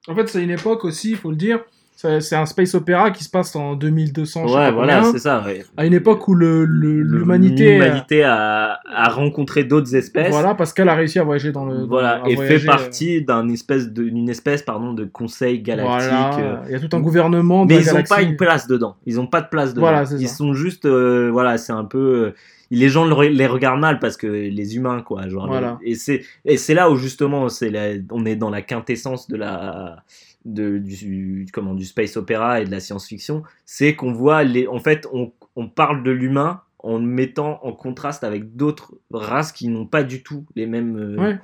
En 0.07 0.15
fait, 0.15 0.27
c'est 0.27 0.43
une 0.43 0.51
époque 0.51 0.83
aussi, 0.85 1.11
il 1.11 1.17
faut 1.17 1.29
le 1.29 1.35
dire, 1.35 1.63
C'est 1.97 2.35
un 2.35 2.45
space 2.45 2.75
opéra 2.75 3.09
qui 3.11 3.23
se 3.23 3.29
passe 3.29 3.55
en 3.55 3.73
2200, 3.75 4.43
je 4.47 4.51
sais 4.51 4.57
Ouais, 4.57 4.71
voilà, 4.71 5.03
c'est 5.05 5.17
ça. 5.17 5.41
ouais. 5.45 5.63
à 5.77 5.85
une 5.85 5.93
époque 5.93 6.27
où 6.27 6.35
le- 6.35 6.65
le- 6.65 7.01
l'humanité, 7.01 7.73
L'humanité 7.79 8.23
a, 8.23 8.79
a 8.85 9.09
rencontré 9.09 9.63
d'autres 9.63 9.95
espèces. 9.95 10.29
voilà, 10.29 10.55
parce 10.55 10.73
qu'elle 10.73 10.89
a 10.89 10.93
réussi 10.95 11.19
à 11.19 11.23
voyager 11.23 11.51
dans 11.53 11.65
le, 11.65 11.85
Voilà, 11.85 12.21
et 12.27 12.35
voyager, 12.35 12.59
fait 12.59 12.65
partie 12.65 13.21
d'un 13.23 13.47
espèce 13.49 13.87
de, 13.91 14.03
d'une 14.09 14.29
espèce 14.29 14.61
pardon, 14.61 14.93
de 14.93 15.05
conseil 15.05 15.59
euh, 15.59 15.63
galactique. 15.63 16.09
voilà, 16.09 16.37
euh, 16.39 16.57
il 16.67 16.71
y 16.73 16.75
a 16.75 16.79
tout 16.79 16.95
un 16.95 16.99
gouvernement 16.99 17.65
mais 17.65 17.77
ils 17.81 17.93
n'ont 17.93 18.03
pas 18.03 18.21
une 18.21 18.35
place 18.35 18.67
dedans. 18.67 18.97
Ils 19.05 19.15
n'ont 19.15 19.27
pas 19.27 19.41
de 19.41 19.47
place 19.47 19.69
dedans. 19.73 19.81
Voilà, 19.87 20.03
ils 20.19 20.27
ça. 20.27 20.35
sont 20.35 20.53
juste, 20.53 20.85
euh, 20.85 21.29
voilà, 21.31 21.57
c'est 21.57 21.73
un 21.73 21.85
peu. 21.85 21.97
euh, 22.27 22.31
les 22.71 22.89
gens 22.89 23.05
le 23.05 23.27
les 23.29 23.47
regardent 23.47 23.79
mal 23.79 23.99
parce 23.99 24.17
que 24.17 24.27
les 24.27 24.75
humains, 24.75 25.01
quoi. 25.01 25.29
Genre, 25.29 25.47
Voilà. 25.47 25.77
Et 25.83 25.95
c'est 25.95 26.23
et 26.43 26.57
c'est 26.57 26.73
là 26.73 26.89
où 26.91 26.97
justement, 26.97 27.47
c'est 27.47 27.71
on 28.11 28.25
est 28.25 28.35
dans 28.35 28.49
la 28.49 28.61
quintessence 28.63 29.27
de 29.29 29.37
la 29.37 29.97
de, 30.45 30.77
du, 30.77 31.47
comment, 31.51 31.73
du 31.73 31.85
space 31.85 32.17
opéra 32.17 32.61
et 32.61 32.65
de 32.65 32.71
la 32.71 32.79
science-fiction. 32.79 33.43
C'est 33.65 33.95
qu'on 33.95 34.13
voit 34.13 34.43
les. 34.43 34.67
En 34.67 34.79
fait, 34.79 35.07
on, 35.11 35.31
on 35.55 35.67
parle 35.67 36.03
de 36.03 36.11
l'humain 36.11 36.61
en 36.79 36.99
le 36.99 37.05
mettant 37.05 37.59
en 37.63 37.73
contraste 37.73 38.23
avec 38.23 38.55
d'autres 38.55 38.93
races 39.11 39.51
qui 39.51 39.67
n'ont 39.67 39.87
pas 39.87 40.03
du 40.03 40.21
tout 40.23 40.45
les 40.55 40.67
mêmes. 40.67 40.97
euh, 40.97 41.35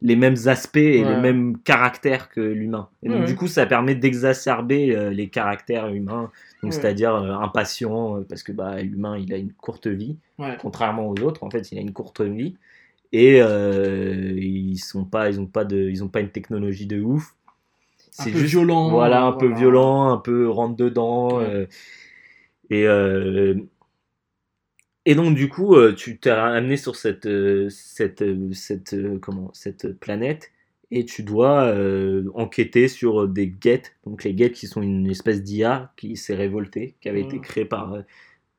les 0.00 0.14
mêmes 0.14 0.36
aspects 0.46 0.76
et 0.76 1.02
Ouais. 1.04 1.10
les 1.16 1.20
mêmes 1.20 1.58
caractères 1.58 2.28
que 2.28 2.40
l'humain. 2.40 2.88
Et 3.02 3.08
donc, 3.08 3.18
Ouais. 3.22 3.24
du 3.26 3.34
coup, 3.34 3.48
ça 3.48 3.66
permet 3.66 3.96
d'exacerber 3.96 4.94
euh, 4.94 5.10
les 5.10 5.28
caractères 5.28 5.88
humains, 5.88 6.30
donc 6.62 6.72
Ouais. 6.72 6.78
c'est-à-dire 6.80 7.16
euh, 7.16 7.32
impatient, 7.34 8.18
euh, 8.18 8.20
parce 8.28 8.44
que 8.44 8.52
bah, 8.52 8.80
l'humain, 8.80 9.18
il 9.18 9.34
a 9.34 9.36
une 9.38 9.52
courte 9.52 9.88
vie, 9.88 10.16
contrairement 10.60 11.08
aux 11.08 11.20
autres, 11.22 11.42
en 11.42 11.50
fait, 11.50 11.72
il 11.72 11.78
a 11.78 11.80
une 11.80 11.92
courte 11.92 12.20
vie, 12.20 12.54
et 13.12 13.40
euh, 13.42 14.34
ils 14.36 14.78
sont 14.78 15.04
pas, 15.04 15.30
ils 15.30 15.40
ont 15.40 15.46
pas 15.46 15.64
de, 15.64 15.76
ils 15.90 16.04
ont 16.04 16.08
pas 16.08 16.20
une 16.20 16.30
technologie 16.30 16.86
de 16.86 17.00
ouf. 17.00 17.34
Un 18.18 18.24
C'est 18.24 18.32
peu 18.32 18.38
juste, 18.38 18.50
violent, 18.50 18.90
voilà, 18.90 19.24
un 19.24 19.32
peu 19.32 19.52
violent, 19.52 20.10
un 20.10 20.18
peu 20.18 20.48
rentre 20.48 20.76
dedans, 20.76 21.40
euh, 21.40 21.66
et 22.70 22.86
euh, 22.86 23.54
et 25.06 25.14
donc 25.14 25.34
du 25.34 25.48
coup, 25.48 25.74
euh, 25.74 25.94
tu 25.94 26.18
t'es 26.18 26.30
amené 26.30 26.76
sur 26.76 26.96
cette, 26.96 27.28
cette, 27.70 28.24
cette, 28.52 28.96
comment, 29.20 29.50
cette 29.54 29.98
planète 29.98 30.50
et 30.90 31.04
tu 31.04 31.22
dois 31.22 31.64
euh, 31.66 32.24
enquêter 32.34 32.88
sur 32.88 33.28
des 33.28 33.48
guettes. 33.48 33.96
Donc 34.04 34.24
les 34.24 34.34
guettes 34.34 34.52
qui 34.54 34.66
sont 34.66 34.82
une 34.82 35.06
espèce 35.08 35.42
d'IA 35.42 35.92
qui 35.96 36.16
s'est 36.16 36.34
révoltée, 36.34 36.96
qui 37.00 37.08
avait 37.08 37.22
été 37.22 37.40
créée 37.40 37.64
par, 37.64 37.96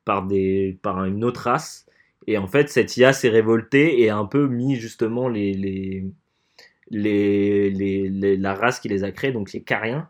par, 0.06 0.26
des, 0.28 0.80
par 0.82 1.06
une 1.06 1.24
autre 1.24 1.42
race. 1.42 1.86
Et 2.28 2.38
en 2.38 2.48
fait, 2.48 2.70
cette 2.70 2.98
IA 2.98 3.14
s'est 3.14 3.30
révoltée 3.30 4.02
et 4.02 4.10
a 4.10 4.18
un 4.18 4.26
peu 4.26 4.48
mis 4.48 4.76
justement 4.76 5.28
les, 5.30 5.54
les, 5.54 6.06
les, 6.92 7.70
les, 7.70 8.10
les- 8.10 8.38
la 8.38 8.54
race 8.54 8.80
qui 8.80 8.90
les 8.90 9.04
a 9.04 9.12
créés, 9.12 9.32
donc 9.32 9.52
les 9.54 9.62
Cariens, 9.62 10.08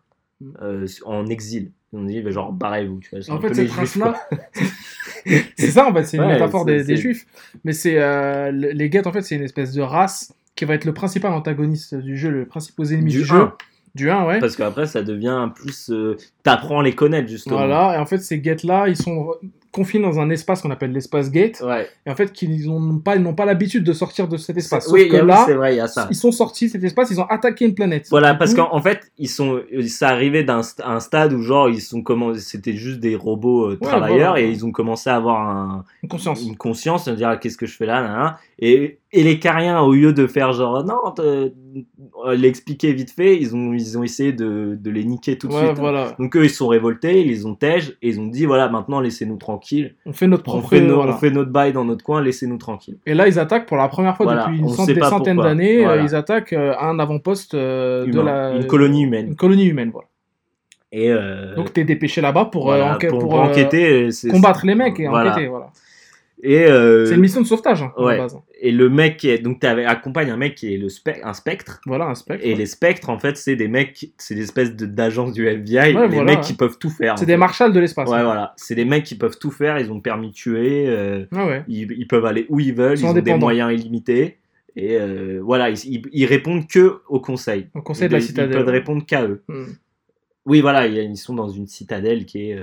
euh, 0.61 0.85
en 1.05 1.27
exil. 1.27 1.71
On 1.91 2.03
dit, 2.03 2.21
bah, 2.21 2.29
genre, 2.31 2.53
barrez-vous. 2.53 2.99
En 3.29 3.39
fait, 3.41 3.53
cette 3.53 3.71
race-là, 3.71 4.15
c'est 5.57 5.71
ça 5.71 5.87
en 5.87 5.93
fait, 5.93 6.03
c'est 6.05 6.17
une 6.17 6.23
Ouais, 6.23 6.33
métaphore 6.33 6.65
des, 6.65 6.95
juifs. 6.97 7.25
Mais 7.63 7.73
c'est 7.73 7.97
euh, 7.99 8.51
le- 8.51 8.69
les 8.71 8.91
Geth 8.91 9.07
en 9.07 9.11
fait, 9.11 9.21
c'est 9.21 9.35
une 9.35 9.41
espèce 9.43 9.73
de 9.73 9.81
race 9.81 10.33
qui 10.55 10.65
va 10.65 10.75
être 10.75 10.85
le 10.85 10.93
principal 10.93 11.31
antagoniste 11.33 11.95
du 11.95 12.17
jeu, 12.17 12.29
le 12.29 12.45
principal 12.45 12.91
ennemi 12.93 13.11
du, 13.11 13.19
Du 13.19 13.25
jeu. 13.25 13.35
1. 13.37 13.53
Du 13.95 14.09
1, 14.11 14.25
ouais. 14.25 14.39
Parce 14.39 14.55
qu'après, 14.55 14.85
ça 14.85 15.01
devient 15.01 15.49
plus. 15.55 15.89
euh, 15.89 16.15
T'apprends 16.43 16.81
à 16.81 16.83
les 16.83 16.93
connaître, 16.93 17.27
justement. 17.27 17.57
Voilà, 17.57 17.95
et 17.95 17.97
en 17.97 18.05
fait, 18.05 18.19
ces 18.19 18.41
Geth 18.43 18.63
là, 18.63 18.87
ils 18.87 18.95
sont 18.95 19.31
confinés 19.71 20.03
dans 20.03 20.19
un 20.19 20.29
espace 20.31 20.61
qu'on 20.61 20.71
appelle 20.71 20.91
l'espace 20.91 21.29
Gate, 21.31 21.61
Ouais. 21.65 21.87
et 22.05 22.09
en 22.09 22.15
fait, 22.15 22.33
qu'ils 22.33 22.65
n'ont 22.67 22.97
pas, 22.99 23.15
ils 23.15 23.21
n'ont 23.21 23.35
pas 23.35 23.45
l'habitude 23.45 23.83
de 23.83 23.93
sortir 23.93 24.27
de 24.27 24.35
cet 24.37 24.57
espace. 24.57 24.85
Sauf 24.85 24.93
oui, 24.93 25.07
que 25.09 25.17
oui, 25.17 25.27
là, 25.27 25.43
c'est 25.45 25.53
vrai, 25.53 25.75
il 25.75 25.77
y 25.77 25.79
a 25.79 25.87
ça. 25.87 26.07
ils 26.09 26.15
sont 26.15 26.31
sortis 26.31 26.65
de 26.67 26.71
cet 26.71 26.83
espace, 26.83 27.11
ils 27.11 27.19
ont 27.19 27.25
attaqué 27.27 27.65
une 27.65 27.75
planète. 27.75 28.07
Voilà, 28.09 28.33
parce 28.33 28.53
qu'en 28.55 28.73
en 28.73 28.81
fait, 28.81 29.11
ils 29.17 29.29
sont, 29.29 29.61
ça 29.87 30.09
arrivait 30.09 30.43
d'un 30.43 30.61
st- 30.61 30.81
un 30.83 30.99
stade 30.99 31.33
où 31.33 31.41
genre 31.41 31.69
ils 31.69 31.81
sont 31.81 32.01
comment, 32.01 32.33
c'était 32.35 32.73
juste 32.75 32.99
des 32.99 33.15
robots 33.15 33.71
euh, 33.71 33.75
travailleurs 33.79 34.31
voilà. 34.33 34.45
et 34.45 34.49
ils 34.51 34.65
ont 34.65 34.71
commencé 34.71 35.09
à 35.09 35.15
avoir 35.17 35.47
un, 35.47 35.83
une 36.03 36.09
conscience. 36.09 36.41
une 36.43 36.57
conscience, 36.57 37.05
de 37.05 37.13
dire 37.15 37.39
qu'est-ce 37.39 37.57
que 37.57 37.65
je 37.67 37.75
fais 37.75 37.85
là, 37.85 38.37
et 38.57 38.97
et 39.11 39.23
les 39.23 39.39
Cariens 39.39 39.79
au 39.81 39.93
lieu 39.93 40.13
de 40.13 40.27
faire 40.27 40.53
genre 40.53 40.83
non, 40.85 40.97
euh, 41.19 41.49
l'expliquer 42.35 42.93
vite 42.93 43.11
fait, 43.11 43.39
ils 43.39 43.55
ont 43.55 43.73
ils 43.73 43.97
ont 43.97 44.03
essayé 44.03 44.33
de, 44.33 44.77
de 44.79 44.89
les 44.91 45.03
niquer 45.03 45.37
tout 45.37 45.47
de 45.47 45.53
Ouais, 45.53 45.65
suite. 45.67 45.79
voilà. 45.79 46.15
Donc 46.19 46.35
eux 46.35 46.43
ils 46.43 46.49
sont 46.49 46.67
révoltés, 46.67 47.21
ils 47.21 47.27
les 47.27 47.45
ont 47.45 47.55
tèges 47.55 47.97
et 48.01 48.09
ils 48.09 48.19
ont 48.19 48.27
dit 48.27 48.45
voilà 48.45 48.69
maintenant 48.69 48.99
laissez-nous 48.99 49.37
On 50.05 50.13
fait 50.13 50.27
notre 50.27 50.43
on 50.47 50.51
propre. 50.59 50.69
fait, 50.69 50.81
nos- 50.81 50.95
voilà. 50.95 51.13
on 51.13 51.17
fait 51.17 51.29
notre 51.31 51.51
bail 51.51 51.73
dans 51.73 51.85
notre 51.85 52.03
coin, 52.03 52.21
laissez-nous 52.21 52.57
tranquilles. 52.57 52.97
Et 53.05 53.13
là, 53.13 53.27
ils 53.27 53.37
attaquent 53.39 53.65
pour 53.67 53.77
la 53.77 53.87
première 53.87 54.15
fois 54.17 54.25
Voilà, 54.25 54.45
depuis 54.45 54.59
une 54.59 54.65
on 54.65 54.69
cent- 54.69 54.85
sait 54.85 54.93
des 54.93 54.99
pas 54.99 55.09
centaines 55.09 55.35
pourquoi. 55.35 55.51
d'années. 55.51 55.79
euh, 55.81 55.85
Voilà. 55.85 56.01
Ils 56.03 56.15
attaquent 56.15 56.53
euh, 56.53 56.73
un 56.79 56.97
avant-poste 56.99 57.53
euh, 57.53 58.05
de 58.05 58.19
la 58.21 58.55
Une 58.55 58.67
colonie 58.67 59.03
humaine. 59.03 59.27
Une 59.27 59.35
colonie 59.35 59.65
humaine, 59.65 59.89
voilà. 59.91 60.07
Et 60.91 61.11
euh, 61.11 61.53
Donc 61.55 61.71
t'es 61.71 61.83
dépêché 61.83 62.19
là-bas 62.19 62.45
pour, 62.45 62.73
pour, 62.73 63.09
pour, 63.09 63.19
pour 63.19 63.39
enquêter, 63.41 64.09
combattre 64.31 64.65
les 64.65 64.73
mecs 64.73 64.99
et 64.99 65.07
enquêter, 65.07 65.47
voilà. 65.47 65.67
Et 66.41 66.65
euh, 66.67 67.05
C'est 67.05 67.15
une 67.15 67.19
mission 67.21 67.41
de 67.41 67.45
sauvetage 67.45 67.81
hein, 67.83 67.91
ouais. 67.97 68.17
base. 68.17 68.37
Et 68.61 68.71
le 68.71 68.89
mec, 68.89 69.17
qui 69.17 69.29
est, 69.29 69.39
donc 69.39 69.59
tu 69.59 69.67
accompagnes 69.67 70.31
un 70.31 70.37
mec 70.37 70.55
qui 70.55 70.73
est 70.73 70.77
le 70.77 70.87
spec- 70.87 71.19
un 71.23 71.33
spectre. 71.33 71.81
Voilà 71.85 72.05
un 72.05 72.15
spectre. 72.15 72.45
Et 72.45 72.51
ouais. 72.51 72.57
les 72.57 72.65
spectres, 72.65 73.09
en 73.09 73.19
fait, 73.19 73.35
c'est 73.35 73.57
des 73.57 73.67
mecs, 73.67 74.11
c'est 74.17 74.35
des 74.35 74.43
espèces 74.43 74.73
de- 74.75 74.85
d'agents 74.85 75.29
du 75.31 75.47
FBI, 75.47 75.75
Ouais, 75.77 76.07
les 76.07 76.15
voilà, 76.15 76.23
mecs 76.23 76.41
qui 76.41 76.53
peuvent 76.53 76.77
tout 76.77 76.89
faire. 76.89 77.17
C'est 77.19 77.25
des 77.25 77.35
marshals 77.35 77.73
de 77.73 77.79
l'espace. 77.81 78.09
Ouais, 78.09 78.17
hein. 78.19 78.23
voilà. 78.23 78.53
C'est 78.55 78.75
des 78.75 78.85
mecs 78.85 79.03
qui 79.03 79.15
peuvent 79.15 79.37
tout 79.37 79.51
faire, 79.51 79.79
ils 79.79 79.91
ont 79.91 79.95
le 79.95 80.01
permis 80.01 80.29
de 80.29 80.33
tuer, 80.33 80.85
euh, 80.87 81.25
ouais. 81.33 81.63
ils, 81.67 81.91
ils 81.91 82.07
peuvent 82.07 82.25
aller 82.25 82.45
où 82.47 82.59
ils 82.61 82.73
veulent, 82.73 82.97
Ils 82.97 83.05
ont 83.05 83.13
des 83.13 83.33
moyens 83.35 83.73
illimités. 83.73 84.37
Et 84.77 84.95
euh, 84.97 85.41
voilà, 85.43 85.69
ils, 85.71 86.03
ils- 86.13 86.25
répondent 86.25 86.67
que 86.67 86.99
au 87.09 87.19
conseil. 87.19 87.67
Au 87.73 87.81
conseil 87.81 88.07
de 88.07 88.13
la 88.13 88.21
citadelle. 88.21 88.51
Ils 88.51 88.63
peuvent 88.63 88.69
répondre 88.73 89.05
qu'à 89.05 89.25
eux. 89.27 89.41
Hmm. 89.49 89.65
Oui, 90.45 90.61
voilà, 90.61 90.87
ils 90.87 91.17
sont 91.17 91.33
dans 91.35 91.49
une 91.49 91.67
citadelle 91.67 92.25
qui 92.25 92.51
est. 92.51 92.59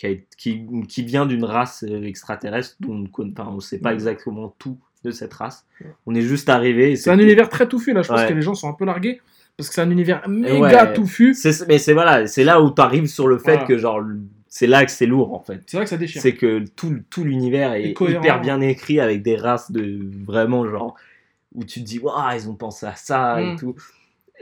qui, 0.00 0.06
a- 0.06 0.16
qui, 0.38 0.66
qui 0.88 1.02
vient 1.02 1.26
d'une 1.26 1.44
race 1.44 1.84
euh, 1.86 2.02
extraterrestre 2.04 2.76
dont 2.80 3.04
on 3.18 3.24
ne 3.24 3.32
enfin, 3.38 3.60
sait 3.60 3.78
pas 3.78 3.92
exactement 3.92 4.54
tout 4.58 4.78
de 5.04 5.10
cette 5.10 5.34
race. 5.34 5.66
On 6.06 6.14
est 6.14 6.22
juste 6.22 6.48
arrivé. 6.48 6.96
C'est 6.96 7.10
un 7.10 7.18
univers 7.18 7.48
très 7.50 7.68
touffu 7.68 7.92
là. 7.92 8.00
Je 8.02 8.08
pense 8.08 8.20
Ouais. 8.20 8.28
que 8.28 8.32
les 8.34 8.42
gens 8.42 8.54
sont 8.54 8.68
un 8.68 8.72
peu 8.74 8.84
largués 8.86 9.20
parce 9.56 9.68
que 9.68 9.74
c'est 9.74 9.82
un 9.82 9.90
univers 9.90 10.26
méga 10.28 10.86
ouais. 10.86 10.92
touffu. 10.94 11.36
Mais 11.68 11.78
c'est 11.78 11.92
voilà, 11.92 12.26
c'est 12.26 12.44
là 12.44 12.62
où 12.62 12.70
tu 12.70 12.80
arrives 12.80 13.06
sur 13.08 13.26
le 13.28 13.36
fait 13.38 13.52
Voilà. 13.52 13.66
que 13.66 13.76
genre 13.78 14.00
c'est 14.48 14.66
là 14.66 14.84
que 14.86 14.90
c'est 14.90 15.06
lourd 15.06 15.34
en 15.34 15.40
fait. 15.40 15.60
C'est 15.66 15.76
vrai 15.76 15.84
que 15.84 15.90
ça 15.90 15.96
déchire. 15.98 16.22
C'est 16.22 16.34
que 16.34 16.64
tout, 16.76 16.96
tout 17.10 17.24
l'univers 17.24 17.74
est 17.74 17.92
cohérent. 17.92 18.22
hyper 18.22 18.40
bien 18.40 18.60
écrit 18.62 19.00
avec 19.00 19.22
des 19.22 19.36
races 19.36 19.70
de 19.70 20.00
vraiment 20.24 20.66
genre 20.66 20.96
où 21.54 21.64
tu 21.64 21.80
te 21.80 21.84
dis 21.86 21.98
waouh 21.98 22.34
ils 22.36 22.48
ont 22.48 22.54
pensé 22.54 22.86
à 22.86 22.94
ça 22.94 23.40
et 23.42 23.52
Mm. 23.52 23.56
tout. 23.58 23.74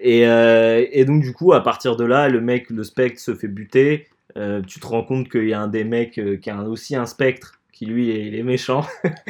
Et, 0.00 0.26
euh, 0.28 0.84
et 0.92 1.04
donc 1.04 1.22
du 1.22 1.32
coup 1.32 1.52
à 1.52 1.62
partir 1.62 1.96
de 1.96 2.04
là 2.04 2.28
le 2.28 2.40
mec 2.40 2.70
le 2.70 2.84
spectre 2.84 3.20
se 3.20 3.34
fait 3.34 3.48
buter. 3.48 4.06
Euh, 4.36 4.60
tu 4.62 4.78
te 4.80 4.86
rends 4.86 5.02
compte 5.04 5.28
qu'il 5.30 5.48
y 5.48 5.52
a 5.54 5.60
un 5.60 5.68
des 5.68 5.84
mecs 5.84 6.18
euh, 6.18 6.36
qui 6.36 6.50
a 6.50 6.56
un- 6.56 6.66
aussi 6.66 6.94
un 6.94 7.06
spectre 7.06 7.54
qui 7.72 7.86
lui 7.86 8.10
est, 8.10 8.26
il 8.26 8.34
est 8.34 8.42
méchant 8.42 8.84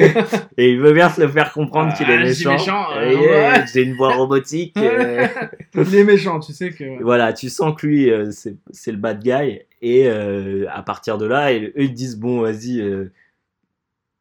et 0.56 0.70
il 0.72 0.80
veut 0.80 0.92
bien 0.92 1.08
se 1.10 1.20
le 1.20 1.28
faire 1.28 1.52
comprendre 1.52 1.94
qu'il 1.94 2.08
est 2.10 2.16
Ah, 2.16 2.22
méchant. 2.22 2.52
méchant, 2.52 2.86
euh, 2.96 3.10
Et, 3.10 3.16
ouais. 3.16 3.64
J'ai 3.72 3.82
une 3.82 3.94
voix 3.94 4.14
robotique. 4.16 4.76
euh, 4.78 5.26
Les 5.74 6.02
méchants, 6.02 6.40
tu 6.40 6.52
sais 6.52 6.70
que. 6.70 7.02
voilà, 7.02 7.32
tu 7.32 7.48
sens 7.50 7.74
que 7.80 7.86
lui, 7.86 8.10
c'est 8.32 8.90
le 8.92 8.96
bad 8.98 9.22
guy. 9.22 9.60
Et 9.82 10.08
à 10.10 10.82
partir 10.82 11.18
de 11.18 11.26
là, 11.26 11.52
et- 11.52 11.66
eux, 11.66 11.72
ils 11.76 11.90
te 11.90 11.94
disent 11.94 12.18
bon, 12.18 12.40
vas-y. 12.40 12.80
eux, 12.80 13.12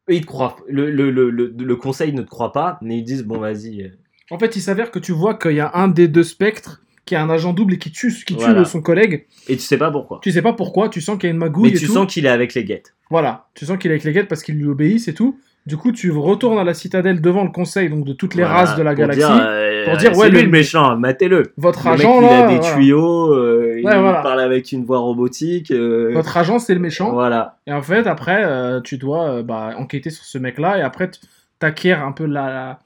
ils 0.08 0.20
te 0.22 0.26
croient. 0.26 0.56
Le, 0.68 0.90
le, 0.90 1.10
le, 1.10 1.30
le, 1.30 1.46
le 1.58 1.76
conseil 1.76 2.12
ne 2.12 2.22
te 2.22 2.28
croit 2.28 2.52
pas, 2.52 2.78
mais 2.82 2.98
ils 2.98 3.04
disent 3.04 3.24
bon, 3.24 3.38
vas-y. 3.38 3.92
En 4.30 4.38
fait, 4.38 4.56
il 4.56 4.60
s'avère 4.60 4.90
que 4.90 4.98
tu 4.98 5.12
vois 5.12 5.34
qu'il 5.34 5.52
y 5.52 5.60
a 5.60 5.70
un 5.74 5.88
des 5.88 6.06
deux 6.08 6.22
spectres 6.22 6.82
qui 7.08 7.14
est 7.14 7.18
un 7.18 7.30
agent 7.30 7.52
double 7.52 7.74
et 7.74 7.78
qui 7.78 7.90
tue, 7.90 8.12
qui 8.12 8.36
tue 8.36 8.44
Voilà. 8.44 8.64
son 8.64 8.80
collègue. 8.82 9.26
Et 9.48 9.56
tu 9.56 9.62
sais 9.62 9.78
pas 9.78 9.90
pourquoi. 9.90 10.20
Tu 10.22 10.30
sais 10.32 10.42
pas 10.42 10.52
pourquoi, 10.52 10.88
tu 10.88 11.00
sens 11.00 11.16
qu'il 11.18 11.28
y 11.28 11.30
a 11.30 11.32
une 11.32 11.38
magouille 11.38 11.70
Mais 11.70 11.76
et 11.76 11.80
tu 11.80 11.86
tout. 11.86 11.92
sens 11.94 12.12
qu'il 12.12 12.26
est 12.26 12.30
avec 12.30 12.54
les 12.54 12.64
guettes. 12.64 12.94
Voilà, 13.10 13.46
tu 13.54 13.64
sens 13.66 13.78
qu'il 13.78 13.90
est 13.90 13.94
avec 13.94 14.04
les 14.04 14.12
guettes 14.12 14.28
parce 14.28 14.42
qu'ils 14.42 14.56
lui 14.56 14.66
obéissent 14.68 15.08
et 15.08 15.14
tout. 15.14 15.38
Du 15.66 15.76
coup, 15.76 15.92
tu 15.92 16.10
retournes 16.10 16.58
à 16.58 16.64
la 16.64 16.72
citadelle 16.72 17.20
devant 17.20 17.44
le 17.44 17.50
conseil 17.50 17.90
donc 17.90 18.04
de 18.06 18.14
toutes 18.14 18.34
les 18.34 18.42
Voilà, 18.42 18.58
races 18.60 18.76
de 18.76 18.82
la 18.82 18.92
pour 18.92 19.00
galaxie. 19.00 19.20
Dire, 19.20 19.36
euh, 19.38 19.84
pour 19.84 19.96
dire, 19.98 20.14
c'est 20.14 20.20
ouais, 20.20 20.28
lui 20.30 20.38
le- 20.38 20.44
le 20.44 20.50
méchant, 20.50 20.96
matez-le. 20.96 21.52
Votre 21.58 21.84
Le 21.86 21.90
mec, 21.92 22.00
agent 22.00 22.20
il 22.20 22.24
là, 22.26 22.44
a 22.44 22.48
des 22.48 22.56
voilà. 22.58 22.74
tuyaux, 22.74 23.34
euh, 23.34 23.74
il 23.76 23.82
voilà. 23.82 24.22
parle 24.22 24.40
avec 24.40 24.72
une 24.72 24.84
voix 24.86 24.98
robotique. 25.00 25.70
euh, 25.70 26.10
votre 26.14 26.36
agent 26.38 26.58
c'est 26.58 26.72
le 26.74 26.80
méchant. 26.80 27.12
Voilà. 27.12 27.56
Et 27.66 27.72
en 27.72 27.82
fait, 27.82 28.06
après, 28.06 28.42
euh, 28.44 28.80
tu 28.80 28.96
dois 28.96 29.28
euh, 29.28 29.42
bah, 29.42 29.72
enquêter 29.76 30.08
sur 30.10 30.24
ce 30.24 30.38
mec-là 30.38 30.78
et 30.78 30.82
après, 30.82 31.10
t- 31.10 31.18
t'acquiers 31.58 31.92
un 31.92 32.12
peu 32.12 32.24
la. 32.24 32.46
la 32.46 32.78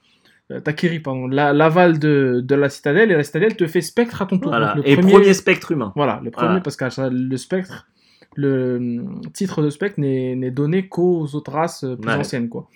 euh, 0.53 0.59
t'acquéris, 0.59 0.99
pardon, 0.99 1.27
la- 1.27 1.51
l'aval 1.53 1.99
de, 1.99 2.41
de 2.45 2.55
la 2.55 2.69
citadelle 2.69 3.11
et 3.11 3.15
la 3.15 3.23
citadelle 3.23 3.55
te 3.55 3.67
fait 3.67 3.81
spectre 3.81 4.21
à 4.21 4.25
ton 4.25 4.37
tour. 4.39 4.51
voilà. 4.51 4.75
Donc, 4.75 4.85
le 4.85 4.89
Et 4.91 4.95
premier- 4.95 5.11
premier 5.13 5.33
spectre 5.33 5.71
humain. 5.71 5.91
Voilà, 5.95 6.21
le 6.23 6.31
premier, 6.31 6.47
Voilà. 6.47 6.61
parce 6.61 6.75
que 6.75 7.09
le 7.09 7.37
spectre, 7.37 7.87
le 8.35 8.77
hum, 8.77 9.21
titre 9.33 9.61
de 9.61 9.69
spectre 9.69 9.99
n'est 9.99 10.35
n'est 10.35 10.51
donné 10.51 10.87
qu'aux 10.87 11.25
autres 11.35 11.51
races 11.51 11.83
euh, 11.83 11.95
plus 11.95 12.09
Ouais. 12.11 12.17
anciennes, 12.17 12.49
quoi. 12.49 12.67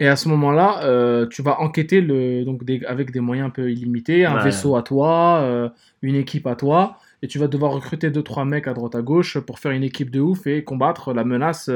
Et 0.00 0.08
à 0.08 0.16
ce 0.16 0.28
moment-là, 0.30 0.82
euh, 0.84 1.26
tu 1.28 1.42
vas 1.42 1.60
enquêter 1.60 2.00
le, 2.00 2.44
donc 2.44 2.64
des- 2.64 2.84
avec 2.86 3.12
des 3.12 3.20
moyens 3.20 3.48
un 3.48 3.50
peu 3.50 3.70
illimités, 3.70 4.24
un 4.24 4.36
Ouais. 4.36 4.44
vaisseau 4.44 4.74
à 4.76 4.82
toi, 4.82 5.40
euh, 5.42 5.68
une 6.00 6.16
équipe 6.16 6.46
à 6.48 6.56
toi, 6.56 6.96
et 7.22 7.28
tu 7.28 7.38
vas 7.38 7.46
devoir 7.46 7.72
recruter 7.72 8.10
deux 8.10 8.22
trois 8.22 8.44
mecs 8.44 8.66
à 8.66 8.72
droite 8.72 8.96
à 8.96 9.02
gauche 9.02 9.38
pour 9.38 9.60
faire 9.60 9.70
une 9.72 9.84
équipe 9.84 10.10
de 10.10 10.18
ouf 10.20 10.46
et 10.48 10.64
combattre 10.64 11.12
la 11.12 11.22
menace 11.22 11.70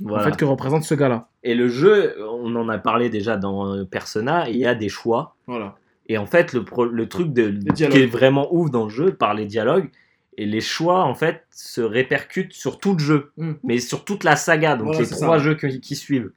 Voilà. 0.00 0.22
en 0.22 0.30
fait 0.30 0.36
que 0.36 0.44
représente 0.44 0.84
ce 0.84 0.94
gars-là. 0.94 1.28
Et 1.42 1.54
le 1.54 1.68
jeu, 1.68 2.16
on 2.30 2.54
en 2.56 2.68
a 2.68 2.78
parlé 2.78 3.10
déjà 3.10 3.36
dans 3.36 3.74
euh, 3.74 3.84
Persona, 3.84 4.48
il 4.48 4.56
y 4.56 4.66
a 4.66 4.74
des 4.74 4.88
choix. 4.88 5.34
Voilà. 5.46 5.76
Et 6.08 6.16
en 6.18 6.26
fait, 6.26 6.52
le, 6.52 6.64
pro- 6.64 6.86
le 6.86 7.08
truc 7.08 7.32
de, 7.32 7.50
qui 7.74 7.84
est 7.84 8.06
vraiment 8.06 8.48
ouf 8.54 8.70
dans 8.70 8.84
le 8.84 8.90
jeu, 8.90 9.12
par 9.12 9.34
les 9.34 9.46
dialogues, 9.46 9.90
et 10.36 10.46
les 10.46 10.60
choix 10.60 11.04
en 11.04 11.14
fait 11.14 11.42
se 11.50 11.80
répercutent 11.80 12.52
sur 12.52 12.78
tout 12.78 12.92
le 12.94 12.98
jeu, 13.00 13.32
Mm. 13.36 13.52
mais 13.64 13.78
sur 13.78 14.04
toute 14.04 14.24
la 14.24 14.36
saga, 14.36 14.76
donc 14.76 14.86
Voilà, 14.88 15.00
les 15.00 15.06
trois 15.08 15.38
ça. 15.38 15.44
jeux 15.44 15.54
qui, 15.56 15.80
qui 15.80 15.96
suivent. 15.96 16.30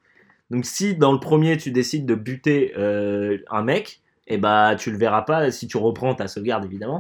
Donc 0.49 0.65
si 0.65 0.95
dans 0.95 1.13
le 1.13 1.19
premier 1.19 1.55
tu 1.57 1.71
décides 1.71 2.05
de 2.05 2.15
buter 2.15 2.73
euh, 2.77 3.37
un 3.49 3.61
mec, 3.63 4.01
et 4.27 4.37
bah 4.37 4.75
tu 4.77 4.91
le 4.91 4.97
verras 4.97 5.21
pas 5.21 5.51
si 5.51 5.67
tu 5.67 5.77
reprends 5.77 6.15
ta 6.15 6.27
sauvegarde 6.27 6.65
évidemment. 6.65 6.99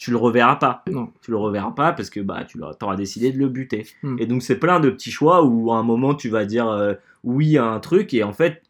Tu 0.00 0.10
le 0.10 0.16
reverras 0.16 0.56
pas. 0.56 0.82
Non. 0.90 1.10
Tu 1.20 1.30
le 1.30 1.36
reverras 1.36 1.72
pas 1.72 1.92
parce 1.92 2.08
que 2.08 2.20
bah 2.20 2.44
tu 2.48 2.58
auras 2.80 2.96
décidé 2.96 3.32
de 3.32 3.38
le 3.38 3.48
buter. 3.48 3.86
Mm. 4.02 4.16
Et 4.18 4.24
donc 4.24 4.42
c'est 4.42 4.58
plein 4.58 4.80
de 4.80 4.88
petits 4.88 5.10
choix 5.10 5.44
où 5.44 5.70
à 5.72 5.76
un 5.76 5.82
moment 5.82 6.14
tu 6.14 6.30
vas 6.30 6.46
dire 6.46 6.68
euh, 6.70 6.94
oui 7.22 7.58
à 7.58 7.66
un 7.66 7.80
truc 7.80 8.14
et 8.14 8.24
en 8.24 8.32
fait 8.32 8.62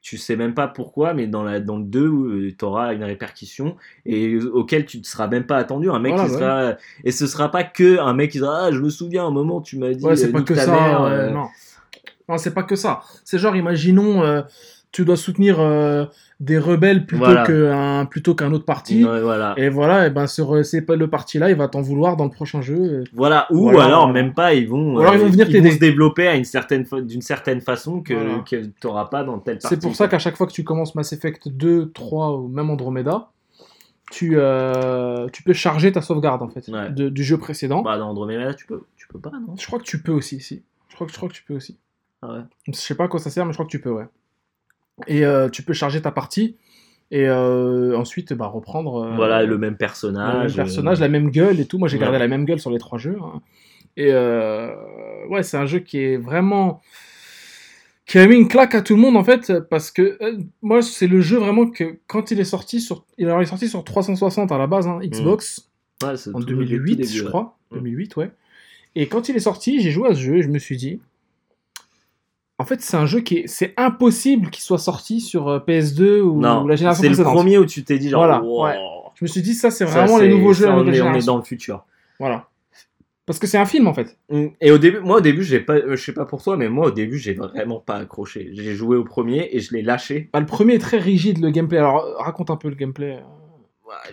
tu 0.00 0.16
sais 0.16 0.36
même 0.36 0.54
pas 0.54 0.68
pourquoi, 0.68 1.14
mais 1.14 1.26
dans, 1.26 1.42
la, 1.42 1.58
dans 1.58 1.76
le 1.76 1.82
2, 1.82 2.54
tu 2.56 2.64
auras 2.64 2.94
une 2.94 3.02
répercussion 3.02 3.76
et 4.06 4.38
auquel 4.38 4.86
tu 4.86 4.98
ne 4.98 5.02
seras 5.02 5.26
même 5.26 5.44
pas 5.44 5.56
attendu. 5.56 5.90
Un 5.90 5.98
mec 5.98 6.12
Voilà, 6.14 6.28
qui 6.28 6.34
ouais. 6.34 6.40
sera. 6.40 6.76
Et 7.02 7.10
ce 7.10 7.26
sera 7.26 7.50
pas 7.50 7.64
que 7.64 7.98
un 7.98 8.14
mec 8.14 8.30
qui 8.30 8.38
dira 8.38 8.66
Ah, 8.66 8.72
je 8.72 8.78
me 8.78 8.88
souviens, 8.88 9.26
un 9.26 9.32
moment, 9.32 9.60
tu 9.60 9.76
m'as 9.78 9.92
dit. 9.92 10.04
Ouais, 10.04 10.14
c'est 10.14 10.28
euh, 10.28 10.32
pas 10.32 10.42
que 10.42 10.54
ta 10.54 10.64
ça. 10.64 10.70
mère, 10.70 11.02
euh, 11.02 11.30
non, 11.30 11.48
non 12.28 12.38
c'est 12.38 12.54
pas 12.54 12.62
que 12.62 12.76
ça. 12.76 13.00
C'est 13.24 13.38
genre, 13.38 13.56
imaginons, 13.56 14.22
euh, 14.22 14.42
tu 14.90 15.04
dois 15.04 15.16
soutenir 15.16 15.60
euh, 15.60 16.06
des 16.40 16.58
rebelles 16.58 17.04
plutôt 17.06 17.24
Voilà. 17.24 17.44
qu'un 17.44 18.06
plutôt 18.06 18.34
qu'un 18.34 18.52
autre 18.52 18.64
parti. 18.64 19.04
ouais, 19.04 19.20
voilà. 19.20 19.54
Et 19.58 19.68
voilà, 19.68 20.06
et 20.06 20.10
ben 20.10 20.26
ce 20.26 20.40
re- 20.40 20.62
c'est 20.62 20.80
pas 20.82 20.96
le 20.96 21.08
parti-là, 21.08 21.50
il 21.50 21.56
va 21.56 21.68
t'en 21.68 21.82
vouloir 21.82 22.16
dans 22.16 22.24
le 22.24 22.30
prochain 22.30 22.62
jeu. 22.62 23.04
Voilà, 23.12 23.46
ou 23.50 23.70
Voilà. 23.70 23.84
alors 23.84 24.12
même 24.12 24.32
pas, 24.32 24.54
ils 24.54 24.66
vont, 24.68 24.94
Ou 24.96 25.00
alors 25.00 25.14
ils 25.14 25.20
vont 25.20 25.28
venir 25.28 25.48
t'aider. 25.48 25.70
se 25.72 25.78
développer 25.78 26.26
à 26.26 26.36
une 26.36 26.44
certaine 26.44 26.84
d'une 27.02 27.20
certaine 27.22 27.60
façon 27.60 28.00
que, 28.00 28.40
que 28.48 28.64
tu 28.64 28.72
n'auras 28.84 29.06
pas 29.06 29.24
dans 29.24 29.38
telle 29.38 29.58
partie. 29.58 29.74
C'est 29.74 29.80
pour 29.82 29.94
ça 29.94 30.08
qu'à 30.08 30.18
chaque 30.18 30.36
fois 30.36 30.46
que 30.46 30.52
tu 30.52 30.64
commences 30.64 30.94
Mass 30.94 31.12
Effect 31.12 31.48
2, 31.48 31.90
3 31.92 32.38
ou 32.38 32.48
même 32.48 32.70
Andromeda, 32.70 33.28
tu, 34.10 34.34
euh, 34.38 35.26
tu 35.34 35.42
peux 35.42 35.52
charger 35.52 35.92
ta 35.92 36.00
sauvegarde 36.00 36.40
en 36.42 36.48
fait 36.48 36.66
Ouais. 36.68 36.88
de- 36.90 37.10
du 37.10 37.22
jeu 37.22 37.36
précédent. 37.36 37.82
Bah, 37.82 37.98
dans 37.98 38.08
Andromeda, 38.08 38.54
tu 38.54 38.64
peux, 38.66 38.80
tu 38.96 39.06
peux 39.08 39.18
pas, 39.18 39.30
non? 39.32 39.54
Je 39.58 39.66
crois 39.66 39.78
que 39.78 39.84
tu 39.84 40.00
peux 40.00 40.12
aussi, 40.12 40.40
si. 40.40 40.62
Je 40.88 40.94
crois 40.94 41.06
que, 41.06 41.12
je 41.12 41.18
crois 41.18 41.28
que 41.28 41.34
tu 41.34 41.42
peux 41.42 41.54
aussi. 41.54 41.76
Ah 42.22 42.32
ouais. 42.32 42.40
Je 42.68 42.72
sais 42.72 42.94
pas 42.94 43.04
à 43.04 43.08
quoi 43.08 43.20
ça 43.20 43.28
sert, 43.30 43.44
mais 43.44 43.52
je 43.52 43.56
crois 43.56 43.66
que 43.66 43.70
tu 43.70 43.80
peux, 43.80 43.90
ouais. 43.90 44.06
Et 45.06 45.24
euh, 45.24 45.48
tu 45.48 45.62
peux 45.62 45.72
charger 45.72 46.00
ta 46.02 46.10
partie 46.10 46.56
et 47.10 47.26
euh, 47.28 47.96
ensuite 47.96 48.32
bah, 48.34 48.46
reprendre 48.46 49.04
euh, 49.04 49.14
Voilà, 49.16 49.40
le 49.42 49.46
même 49.46 49.50
le 49.52 49.58
même 49.58 49.76
personnage. 49.76 50.56
personnage, 50.56 50.98
euh, 50.98 51.02
la 51.02 51.08
même 51.08 51.30
gueule 51.30 51.60
et 51.60 51.66
tout. 51.66 51.78
Moi, 51.78 51.88
j'ai 51.88 51.96
Ouais. 51.96 52.02
gardé 52.02 52.18
la 52.18 52.28
même 52.28 52.44
gueule 52.44 52.60
sur 52.60 52.70
les 52.70 52.78
trois 52.78 52.98
jeux. 52.98 53.16
hein. 53.22 53.40
Et 53.96 54.12
ouais, 55.28 55.42
c'est 55.42 55.56
un 55.56 55.66
jeu 55.66 55.78
qui 55.80 55.98
est 55.98 56.16
vraiment. 56.16 56.80
qui 58.06 58.18
a 58.18 58.26
mis 58.26 58.36
une 58.36 58.48
claque 58.48 58.74
à 58.74 58.80
tout 58.82 58.94
le 58.94 59.00
monde 59.02 59.16
en 59.16 59.24
fait, 59.24 59.52
parce 59.68 59.90
que 59.90 60.18
moi, 60.62 60.80
c'est 60.82 61.06
le 61.08 61.20
jeu 61.20 61.36
vraiment 61.38 61.68
que 61.68 61.98
quand 62.06 62.30
il 62.30 62.40
est 62.40 62.44
sorti 62.44 62.80
sur. 62.80 63.04
Il 63.18 63.28
est 63.28 63.44
sorti 63.46 63.68
sur 63.68 63.82
360 63.84 64.50
à 64.52 64.58
la 64.58 64.66
base, 64.66 64.86
hein, 64.86 64.98
Xbox 65.02 65.68
ouais, 66.02 66.16
c'est 66.16 66.30
en 66.34 66.38
tout- 66.40 66.46
2008, 66.46 66.96
tout 66.96 67.02
début, 67.02 67.12
je 67.12 67.24
crois. 67.24 67.58
Mm. 67.70 67.74
2008, 67.76 68.16
ouais. 68.16 68.30
Et 68.94 69.08
quand 69.08 69.28
il 69.28 69.36
est 69.36 69.40
sorti, 69.40 69.80
j'ai 69.80 69.90
joué 69.90 70.08
à 70.08 70.14
ce 70.14 70.20
jeu 70.20 70.36
et 70.38 70.42
je 70.42 70.48
me 70.48 70.58
suis 70.58 70.76
dit. 70.76 71.00
En 72.58 72.64
fait, 72.64 72.80
c'est 72.80 72.96
un 72.96 73.06
jeu 73.06 73.20
qui 73.20 73.38
est. 73.38 73.46
C'est 73.46 73.72
impossible 73.76 74.50
qu'il 74.50 74.62
soit 74.62 74.78
sorti 74.78 75.20
sur 75.20 75.48
euh, 75.48 75.58
PS2 75.60 76.20
ou, 76.20 76.40
Non, 76.40 76.64
ou 76.64 76.68
la 76.68 76.76
génération 76.76 77.02
c'est 77.02 77.08
le 77.08 77.14
précédente. 77.14 77.34
premier 77.34 77.58
où 77.58 77.64
tu 77.64 77.84
t'es 77.84 77.98
dit 77.98 78.08
genre. 78.08 78.20
Voilà, 78.20 78.42
wow, 78.42 78.64
ouais. 78.64 78.76
Je 79.14 79.24
me 79.24 79.28
suis 79.28 79.42
dit, 79.42 79.54
ça, 79.54 79.70
c'est 79.70 79.86
ça, 79.86 80.04
vraiment 80.04 80.18
les 80.18 80.28
nouveaux 80.28 80.52
jeux 80.52 80.66
ça, 80.66 80.76
on, 80.76 80.86
est, 80.86 81.00
on 81.00 81.14
est 81.14 81.26
dans 81.26 81.36
le 81.36 81.42
futur. 81.42 81.84
Voilà. 82.20 82.48
Parce 83.26 83.38
que 83.38 83.46
c'est 83.46 83.58
un 83.58 83.66
film, 83.66 83.86
en 83.86 83.92
fait. 83.92 84.16
Mm. 84.30 84.46
Et 84.60 84.70
au 84.70 84.78
début, 84.78 85.00
moi 85.00 85.18
au 85.18 85.20
début, 85.20 85.42
j'ai 85.42 85.60
pas, 85.60 85.74
euh, 85.74 85.96
je 85.96 86.02
sais 86.02 86.12
pas 86.14 86.24
pour 86.24 86.42
toi, 86.42 86.56
mais 86.56 86.68
moi 86.68 86.86
au 86.86 86.90
début, 86.90 87.18
j'ai 87.18 87.34
vraiment 87.34 87.78
pas 87.78 87.96
accroché. 87.96 88.50
J'ai 88.52 88.74
joué 88.74 88.96
au 88.96 89.04
premier 89.04 89.48
et 89.52 89.60
je 89.60 89.74
l'ai 89.74 89.82
lâché. 89.82 90.30
Bah, 90.32 90.40
le 90.40 90.46
premier 90.46 90.74
est 90.74 90.78
très 90.78 90.98
rigide, 90.98 91.38
le 91.42 91.50
gameplay. 91.50 91.78
Alors, 91.78 92.04
euh, 92.04 92.14
raconte 92.16 92.50
un 92.50 92.56
peu 92.56 92.68
le 92.68 92.74
gameplay. 92.74 93.18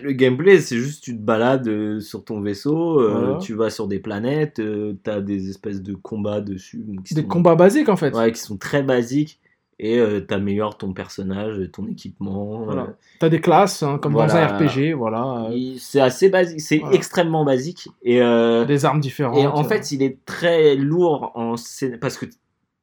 Le 0.02 0.12
gameplay, 0.12 0.58
c'est 0.60 0.76
juste 0.76 1.02
tu 1.04 1.16
te 1.16 1.20
balades 1.22 1.68
euh, 1.68 2.00
sur 2.00 2.24
ton 2.24 2.40
vaisseau, 2.40 3.00
euh, 3.00 3.36
tu 3.38 3.54
vas 3.54 3.70
sur 3.70 3.88
des 3.88 3.98
planètes, 3.98 4.58
euh, 4.58 4.94
t'as 5.02 5.20
des 5.20 5.50
espèces 5.50 5.82
de 5.82 5.94
combats 5.94 6.40
dessus. 6.40 6.82
Des 6.86 7.22
sont- 7.22 7.28
combats 7.28 7.54
basiques, 7.56 7.88
en 7.88 7.96
fait. 7.96 8.14
ouais, 8.14 8.32
qui 8.32 8.40
sont 8.40 8.56
très 8.56 8.82
basiques 8.82 9.38
et 9.78 9.98
euh, 9.98 10.20
t'améliores 10.20 10.78
ton 10.78 10.94
personnage, 10.94 11.70
ton 11.72 11.86
équipement. 11.86 12.64
Voilà. 12.64 12.82
euh, 12.84 12.92
T'as 13.20 13.28
des 13.28 13.40
classes, 13.42 13.82
hein, 13.82 13.98
comme 13.98 14.14
dans 14.14 14.34
un 14.34 14.46
RPG, 14.46 14.94
voilà. 14.94 15.48
euh, 15.50 15.54
il- 15.54 15.78
c'est 15.78 16.00
assez 16.00 16.30
basique, 16.30 16.60
c'est 16.62 16.80
extrêmement 16.92 17.44
basique 17.44 17.88
et 18.02 18.22
euh, 18.22 18.64
des 18.64 18.86
armes 18.86 19.00
différentes. 19.00 19.36
Et 19.38 19.46
en 19.46 19.60
euh. 19.60 19.68
fait, 19.68 19.92
il 19.92 20.02
est 20.02 20.24
très 20.24 20.76
lourd 20.76 21.32
en 21.34 21.56
parce 22.00 22.16
que 22.16 22.24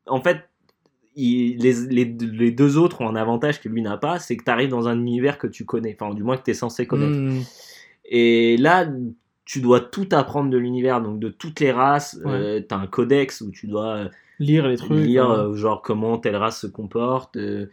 en 0.06 0.22
fait, 0.22 0.38
il- 1.16 1.58
les, 1.58 1.74
les, 1.90 2.06
les 2.06 2.52
deux 2.52 2.78
autres 2.78 3.02
ont 3.02 3.10
un 3.10 3.16
avantage 3.16 3.62
que 3.62 3.70
lui 3.70 3.82
n'a 3.82 3.98
pas, 3.98 4.20
c'est 4.20 4.36
que 4.38 4.44
tu 4.44 4.52
arrives 4.52 4.70
dans 4.70 4.88
un 4.88 4.98
univers 5.00 5.38
que 5.38 5.48
tu 5.48 5.66
connais, 5.66 5.96
enfin 6.00 6.14
du 6.14 6.24
moins 6.24 6.38
que 6.38 6.44
tu 6.44 6.52
es 6.52 6.56
censé 6.56 6.86
connaître. 6.86 7.18
Hmm. 7.18 7.42
Et 8.06 8.58
là, 8.58 8.88
tu 9.46 9.62
dois 9.62 9.80
tout 9.80 10.08
apprendre 10.12 10.50
de 10.50 10.58
l'univers, 10.58 11.02
donc 11.02 11.20
de 11.20 11.30
toutes 11.30 11.60
les 11.60 11.72
races. 11.72 12.20
Ouais. 12.26 12.66
tu 12.68 12.74
as 12.74 12.78
un 12.78 12.88
codex 12.88 13.42
où 13.42 13.52
tu 13.52 13.68
dois 13.68 13.96
euh, 13.96 14.10
lire 14.40 14.68
les 14.68 14.78
trucs. 14.78 14.92
lire 14.98 15.30
hein. 15.30 15.48
euh, 15.50 15.56
genre 15.56 15.82
comment 15.82 16.18
telle 16.18 16.36
race 16.36 16.62
se 16.62 16.68
comporte. 16.68 17.38
euh, 17.38 17.68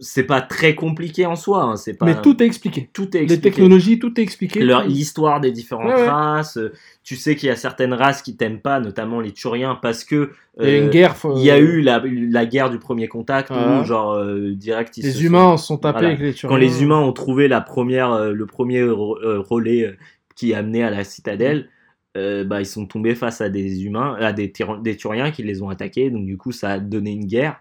c'est 0.00 0.24
pas 0.24 0.40
très 0.40 0.74
compliqué 0.74 1.26
en 1.26 1.36
soi, 1.36 1.62
hein, 1.62 1.76
c'est 1.76 1.94
pas. 1.94 2.06
Mais 2.06 2.20
tout 2.20 2.42
est 2.42 2.46
expliqué. 2.46 2.88
tout 2.92 3.16
est 3.16 3.20
Les 3.20 3.24
expliqué 3.24 3.40
technologies, 3.50 3.98
tout 3.98 4.18
est 4.18 4.22
expliqué. 4.22 4.60
leur 4.64 4.84
l'histoire 4.84 5.40
des 5.40 5.50
différentes 5.52 5.86
Ouais, 5.88 5.94
ouais. 5.94 6.08
races. 6.08 6.56
euh, 6.56 6.72
Tu 7.04 7.16
sais 7.16 7.34
qu'il 7.36 7.48
y 7.48 7.50
a 7.52 7.56
certaines 7.56 7.92
races 7.94 8.22
qui 8.22 8.36
t'aiment 8.36 8.60
pas, 8.60 8.78
notamment 8.80 9.20
les 9.20 9.32
Turiens, 9.32 9.76
parce 9.80 10.04
que 10.04 10.30
Il 10.60 10.64
y 10.64 10.70
a 10.70 10.74
euh, 10.74 10.84
une 10.84 10.90
guerre. 10.90 11.16
faut- 11.16 11.36
il 11.36 11.42
y 11.42 11.50
a 11.50 11.58
eu 11.58 11.80
la, 11.80 12.02
la 12.04 12.46
guerre 12.46 12.70
du 12.70 12.78
premier 12.78 13.08
contact 13.08 13.50
où 13.50 13.84
genre 13.84 14.12
euh, 14.14 14.52
direct 14.54 14.96
ils 14.98 15.04
Les 15.04 15.10
sont- 15.12 15.20
humains 15.20 15.56
se 15.56 15.66
sont 15.66 15.78
tapés 15.78 15.92
Voilà. 16.00 16.08
avec 16.08 16.20
les 16.20 16.30
quand 16.32 16.48
Turiens. 16.48 16.58
les 16.58 16.82
humains 16.82 17.00
ont 17.00 17.12
trouvé 17.12 17.48
la 17.48 17.60
première 17.60 18.12
euh, 18.12 18.32
le 18.32 18.46
premier 18.46 18.82
re- 18.82 19.18
euh, 19.24 19.40
relais 19.40 19.84
euh, 19.86 19.96
qui 20.36 20.54
amenait 20.54 20.82
à 20.82 20.90
la 20.90 21.04
citadelle. 21.04 21.68
euh, 22.16 22.44
bah, 22.44 22.60
ils 22.60 22.66
sont 22.66 22.84
tombés 22.86 23.14
face 23.14 23.40
à 23.40 23.48
des 23.48 23.84
humains, 23.84 24.16
à 24.20 24.32
des, 24.34 24.52
des 24.82 24.96
Turiens 24.96 25.30
qui 25.30 25.42
les 25.42 25.62
ont 25.62 25.70
attaqués, 25.70 26.10
donc 26.10 26.26
du 26.26 26.36
coup 26.36 26.52
ça 26.52 26.72
a 26.72 26.78
donné 26.78 27.10
une 27.10 27.24
guerre. 27.24 27.56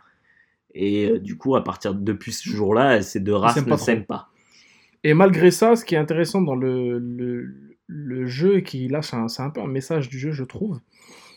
Et 0.73 1.09
euh, 1.09 1.19
du 1.19 1.37
coup, 1.37 1.55
à 1.55 1.63
partir 1.63 1.93
de 1.93 2.01
depuis 2.01 2.31
ce 2.31 2.49
jour-là, 2.49 3.01
ces 3.01 3.19
deux 3.19 3.35
races 3.35 3.65
ne 3.65 3.75
s'aiment 3.77 4.05
pas. 4.05 4.29
Et 5.03 5.13
malgré 5.13 5.51
ça, 5.51 5.75
ce 5.75 5.83
qui 5.83 5.95
est 5.95 5.97
intéressant 5.97 6.41
dans 6.41 6.55
le, 6.55 6.99
le, 6.99 7.53
le 7.87 8.25
jeu, 8.27 8.57
et 8.57 8.63
qui 8.63 8.87
là, 8.87 9.01
c'est 9.01 9.15
un, 9.15 9.25
un 9.39 9.49
peu 9.49 9.61
un 9.61 9.67
message 9.67 10.09
du 10.09 10.19
jeu, 10.19 10.31
je 10.31 10.43
trouve, 10.43 10.79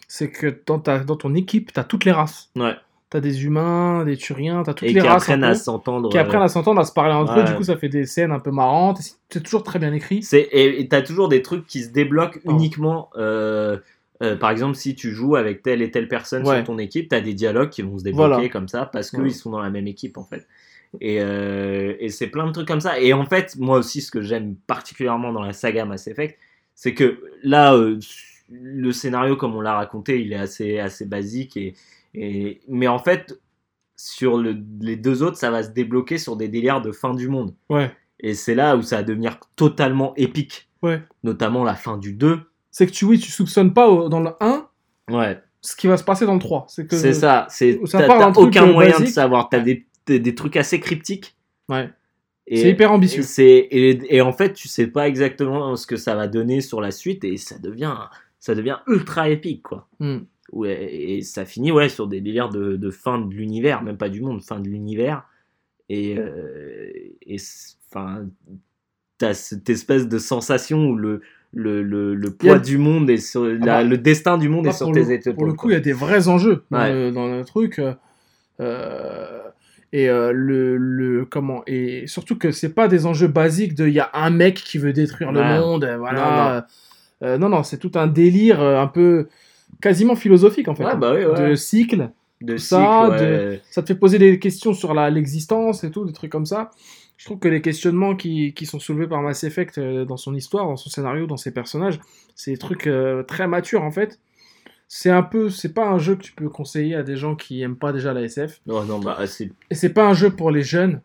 c'est 0.07 0.31
que 0.31 0.55
dans, 0.67 0.79
ta, 0.79 0.99
dans 0.99 1.17
ton 1.17 1.35
équipe, 1.35 1.73
tu 1.73 1.81
as 1.81 1.85
toutes 1.85 2.05
les 2.05 2.13
races. 2.13 2.51
Ouais. 2.57 2.75
Tu 3.11 3.17
as 3.17 3.21
des 3.21 3.45
humains, 3.45 4.05
des 4.05 4.17
Turiens, 4.17 4.63
tu 4.65 4.71
as 4.71 4.75
toutes 4.75 4.89
Et 4.89 4.93
les 4.93 5.01
qui 5.01 5.07
races. 5.07 5.23
apprennent 5.25 5.45
à 5.45 5.55
s'entendre. 5.55 6.11
qui 6.11 6.19
apprennent 6.19 6.41
euh, 6.43 6.45
à 6.45 6.49
s'entendre, 6.49 6.81
à 6.81 6.85
se 6.85 6.93
parler 6.93 7.15
entre 7.15 7.33
eux. 7.33 7.43
ouais. 7.43 7.45
Du 7.51 7.55
coup, 7.55 7.63
ça 7.63 7.77
fait 7.77 7.89
des 7.89 8.07
scènes 8.07 8.33
un 8.33 8.41
peu 8.41 8.51
marrantes. 8.51 8.99
c'est- 9.31 9.41
toujours 9.43 9.63
très 9.63 9.79
bien 9.79 9.93
écrit. 9.93 10.25
Et 10.33 10.87
t'as 10.91 11.03
toujours 11.03 11.29
des 11.29 11.41
trucs 11.43 11.67
qui 11.67 11.83
se 11.85 11.89
débloquent 11.91 12.39
uniquement. 12.45 13.09
euh, 13.17 13.79
euh, 14.23 14.37
par 14.37 14.51
exemple, 14.51 14.77
si 14.77 14.95
tu 14.95 15.11
joues 15.13 15.37
avec 15.37 15.63
telle 15.63 15.83
et 15.83 15.91
telle 15.91 16.09
personne 16.09 16.47
Ouais. 16.47 16.57
sur 16.57 16.65
ton 16.65 16.79
équipe, 16.79 17.09
t'as 17.09 17.21
des 17.21 17.35
dialogues 17.35 17.71
qui 17.71 17.83
vont 17.83 17.99
se 17.99 18.05
débloquer 18.05 18.29
Voilà. 18.29 18.49
comme 18.49 18.69
ça 18.69 18.87
parce 18.87 19.11
qu'ils 19.11 19.19
Voilà. 19.21 19.35
sont 19.35 19.51
dans 19.51 19.61
la 19.61 19.71
même 19.71 19.87
équipe 19.87 20.17
en 20.19 20.25
fait. 20.25 20.47
Et, 21.01 21.21
euh, 21.21 21.95
et 21.99 22.09
c'est 22.11 22.29
plein 22.29 22.47
de 22.47 22.53
trucs 22.53 22.69
comme 22.69 22.81
ça. 22.81 23.01
Et 23.01 23.13
en 23.13 23.25
fait, 23.27 23.57
moi 23.59 23.79
aussi, 23.79 24.01
ce 24.01 24.11
que 24.13 24.23
j'aime 24.23 24.55
particulièrement 24.69 25.33
dans 25.33 25.43
la 25.43 25.53
saga 25.53 25.85
Mass 25.85 26.07
Effect, 26.07 26.39
c'est 26.77 26.95
que 26.95 27.21
là, 27.43 27.75
euh, 27.75 27.99
le 28.51 28.93
scénario, 28.93 29.35
comme 29.37 29.57
on 29.57 29.61
l'a 29.61 29.75
raconté, 29.75 30.21
il 30.21 30.33
est 30.33 30.37
assez, 30.37 30.79
assez 30.79 31.05
basique. 31.07 31.57
Et, 31.57 31.75
et, 32.15 32.61
mais 32.69 32.87
en 32.87 33.01
fait, 33.01 33.41
sur 33.97 34.39
le- 34.39 34.57
les 34.81 34.95
deux 34.97 35.25
autres, 35.25 35.37
ça 35.37 35.51
va 35.51 35.65
se 35.65 35.71
débloquer 35.71 36.19
sur 36.19 36.37
des 36.37 36.47
délires 36.49 36.81
de 36.81 36.93
fin 36.93 37.13
du 37.15 37.29
monde. 37.29 37.55
Ouais. 37.71 37.91
Et 38.21 38.35
c'est 38.35 38.55
là 38.55 38.77
où 38.77 38.83
ça 38.83 38.99
va 38.99 39.03
devenir 39.03 39.41
totalement 39.57 40.15
épique. 40.17 40.69
Ouais. 40.83 41.03
Notamment 41.25 41.65
la 41.65 41.75
fin 41.75 41.97
du 41.97 42.13
2. 42.13 42.39
C'est 42.77 42.89
que 42.89 42.91
tu, 42.91 43.05
oui, 43.05 43.21
tu 43.21 43.31
soupçonnes 43.31 43.73
pas 43.73 43.89
au- 43.89 44.09
dans 44.09 44.19
le 44.19 44.31
1 44.41 44.67
Ouais. 45.09 45.41
ce 45.61 45.77
qui 45.77 45.87
va 45.87 45.97
se 45.97 46.03
passer 46.03 46.27
dans 46.27 46.35
le 46.35 46.41
3. 46.41 46.67
C'est 46.69 46.89
que 46.89 46.97
C'est 46.97 47.15
ça. 47.15 47.47
C'est, 47.49 47.79
ça 47.87 48.05
t'as, 48.05 48.33
aucun 48.33 48.67
euh, 48.69 48.73
moyen 48.73 48.99
de 48.99 49.07
savoir. 49.07 49.49
T'as 49.49 49.61
des, 49.61 49.87
des, 50.07 50.19
des 50.19 50.35
trucs 50.35 50.57
assez 50.57 50.81
cryptiques. 50.81 51.37
Ouais. 51.69 51.89
C'est 52.49 52.71
hyper 52.71 52.91
ambitieux. 52.91 53.21
Et, 53.21 53.27
c'est, 53.27 53.45
et, 53.71 54.17
et 54.17 54.21
en 54.23 54.33
fait, 54.33 54.55
tu 54.55 54.67
sais 54.67 54.89
pas 54.89 55.07
exactement 55.07 55.77
ce 55.77 55.87
que 55.87 55.95
ça 55.95 56.17
va 56.17 56.27
donner 56.27 56.61
sur 56.61 56.81
la 56.81 56.91
suite. 56.91 57.23
Et 57.23 57.37
ça 57.37 57.61
devient, 57.61 57.95
ça 58.41 58.57
devient 58.57 58.79
ultra 58.89 59.29
épique, 59.29 59.63
quoi. 59.63 59.87
Hmm. 60.01 60.23
Ouais, 60.51 60.93
et 60.93 61.23
ça 61.23 61.45
finit 61.45 61.71
ouais, 61.71 61.89
sur 61.89 62.09
des 62.09 62.21
délires 62.21 62.49
de, 62.49 62.75
de 62.77 62.91
fin 62.91 63.21
de 63.21 63.33
l'univers, 63.33 63.83
même 63.83 63.97
pas 63.99 64.09
du 64.09 64.21
monde, 64.21 64.43
fin 64.43 64.59
de 64.59 64.69
l'univers. 64.69 65.23
Et, 65.89 66.19
euh, 66.19 66.91
et 67.23 67.37
enfin, 67.89 68.27
t'as 69.19 69.33
cette 69.35 69.71
espèce 69.71 70.09
de 70.09 70.19
sensation 70.19 70.89
où 70.89 70.97
le, 70.97 71.23
le, 71.55 71.83
le, 72.15 72.29
a- 72.29 72.31
poids 72.31 72.59
du 72.59 72.79
monde 72.79 73.09
est 73.11 73.17
sur, 73.19 73.45
la- 73.45 73.57
bah, 73.59 73.83
le 73.83 73.97
destin 73.99 74.39
du 74.39 74.49
monde 74.49 74.65
Là, 74.65 74.71
est 74.71 74.75
sur 74.75 74.91
tes 74.93 75.05
le, 75.05 75.13
épaules. 75.13 75.35
pour 75.35 75.47
le 75.47 75.53
coup, 75.55 75.71
il 75.71 75.75
y 75.75 75.77
a 75.77 75.81
des 75.81 75.93
vrais 75.93 76.29
enjeux 76.29 76.65
dans, 76.71 76.79
Ouais. 76.79 76.93
le, 76.93 77.11
dans 77.13 77.27
le 77.27 77.45
truc. 77.45 77.79
euh, 77.79 77.93
euh, 78.61 79.41
et 79.93 80.09
euh, 80.09 80.33
le, 80.33 80.77
le 80.77 81.25
comment 81.25 81.63
et 81.67 82.07
surtout 82.07 82.37
que 82.37 82.51
c'est 82.51 82.73
pas 82.75 82.89
des 82.89 83.07
enjeux 83.07 83.29
basiques 83.29 83.75
de 83.75 83.87
il 83.87 83.95
y 83.95 84.01
a 84.01 84.11
un 84.15 84.31
mec 84.31 84.55
qui 84.57 84.79
veut 84.79 84.93
détruire 84.93 85.29
Ouais. 85.29 85.35
le 85.35 85.61
monde 85.61 85.89
voilà 85.99 86.67
Euh, 87.23 87.39
non 87.39 87.49
non 87.49 87.63
c'est 87.63 87.79
tout 87.79 87.93
un 87.95 88.07
délire 88.09 88.61
un 88.61 88.89
peu 88.89 89.29
quasiment 89.81 90.17
philosophique 90.17 90.67
en 90.69 90.75
fait 90.75 90.85
Ouais, 90.85 90.97
bah 90.97 91.15
oui, 91.15 91.25
de 91.49 91.55
cycle 91.55 92.11
de 92.43 92.57
ça, 92.57 93.17
ça 93.71 93.83
te 93.83 93.87
fait 93.89 93.95
poser 93.95 94.19
des 94.19 94.39
questions 94.39 94.73
sur 94.73 94.93
l'existence 94.95 95.83
et 95.85 95.91
tout 95.91 96.05
des 96.05 96.13
trucs 96.13 96.31
comme 96.33 96.45
ça 96.47 96.71
Je 97.17 97.27
trouve 97.27 97.39
que 97.39 97.49
les 97.49 97.63
questionnements 97.63 98.17
qui, 98.17 98.53
qui 98.55 98.67
sont 98.67 98.79
soulevés 98.81 99.07
par 99.07 99.23
Mass 99.23 99.45
Effect 99.45 99.79
euh, 99.79 100.05
dans 100.05 100.17
son 100.17 100.35
histoire, 100.35 100.67
dans 100.67 100.77
son 100.77 100.91
scénario, 100.91 101.27
dans 101.27 101.37
ses 101.37 101.53
personnages, 101.53 102.01
c'est 102.35 102.51
des 102.51 102.59
trucs 102.59 102.87
euh, 102.87 103.23
très 103.23 103.47
matures 103.47 103.83
en 103.85 103.91
fait. 103.91 104.19
C'est 104.89 105.11
un 105.11 105.23
peu, 105.23 105.49
c'est 105.49 105.73
pas 105.73 105.87
un 105.89 105.99
jeu 105.99 106.17
que 106.17 106.23
tu 106.23 106.33
peux 106.33 106.49
conseiller 106.49 106.95
à 106.95 107.03
des 107.03 107.17
gens 107.17 107.37
qui 107.37 107.63
aiment 107.63 107.77
pas 107.77 107.93
déjà 107.93 108.13
la 108.13 108.23
SF. 108.23 108.61
Non, 108.67 108.85
non, 108.85 108.99
bah, 108.99 109.19
c'est. 109.27 109.51
Et 109.71 109.75
c'est 109.75 109.93
pas 109.93 110.07
un 110.09 110.13
jeu 110.15 110.31
pour 110.31 110.51
les 110.51 110.63
jeunes, 110.63 111.01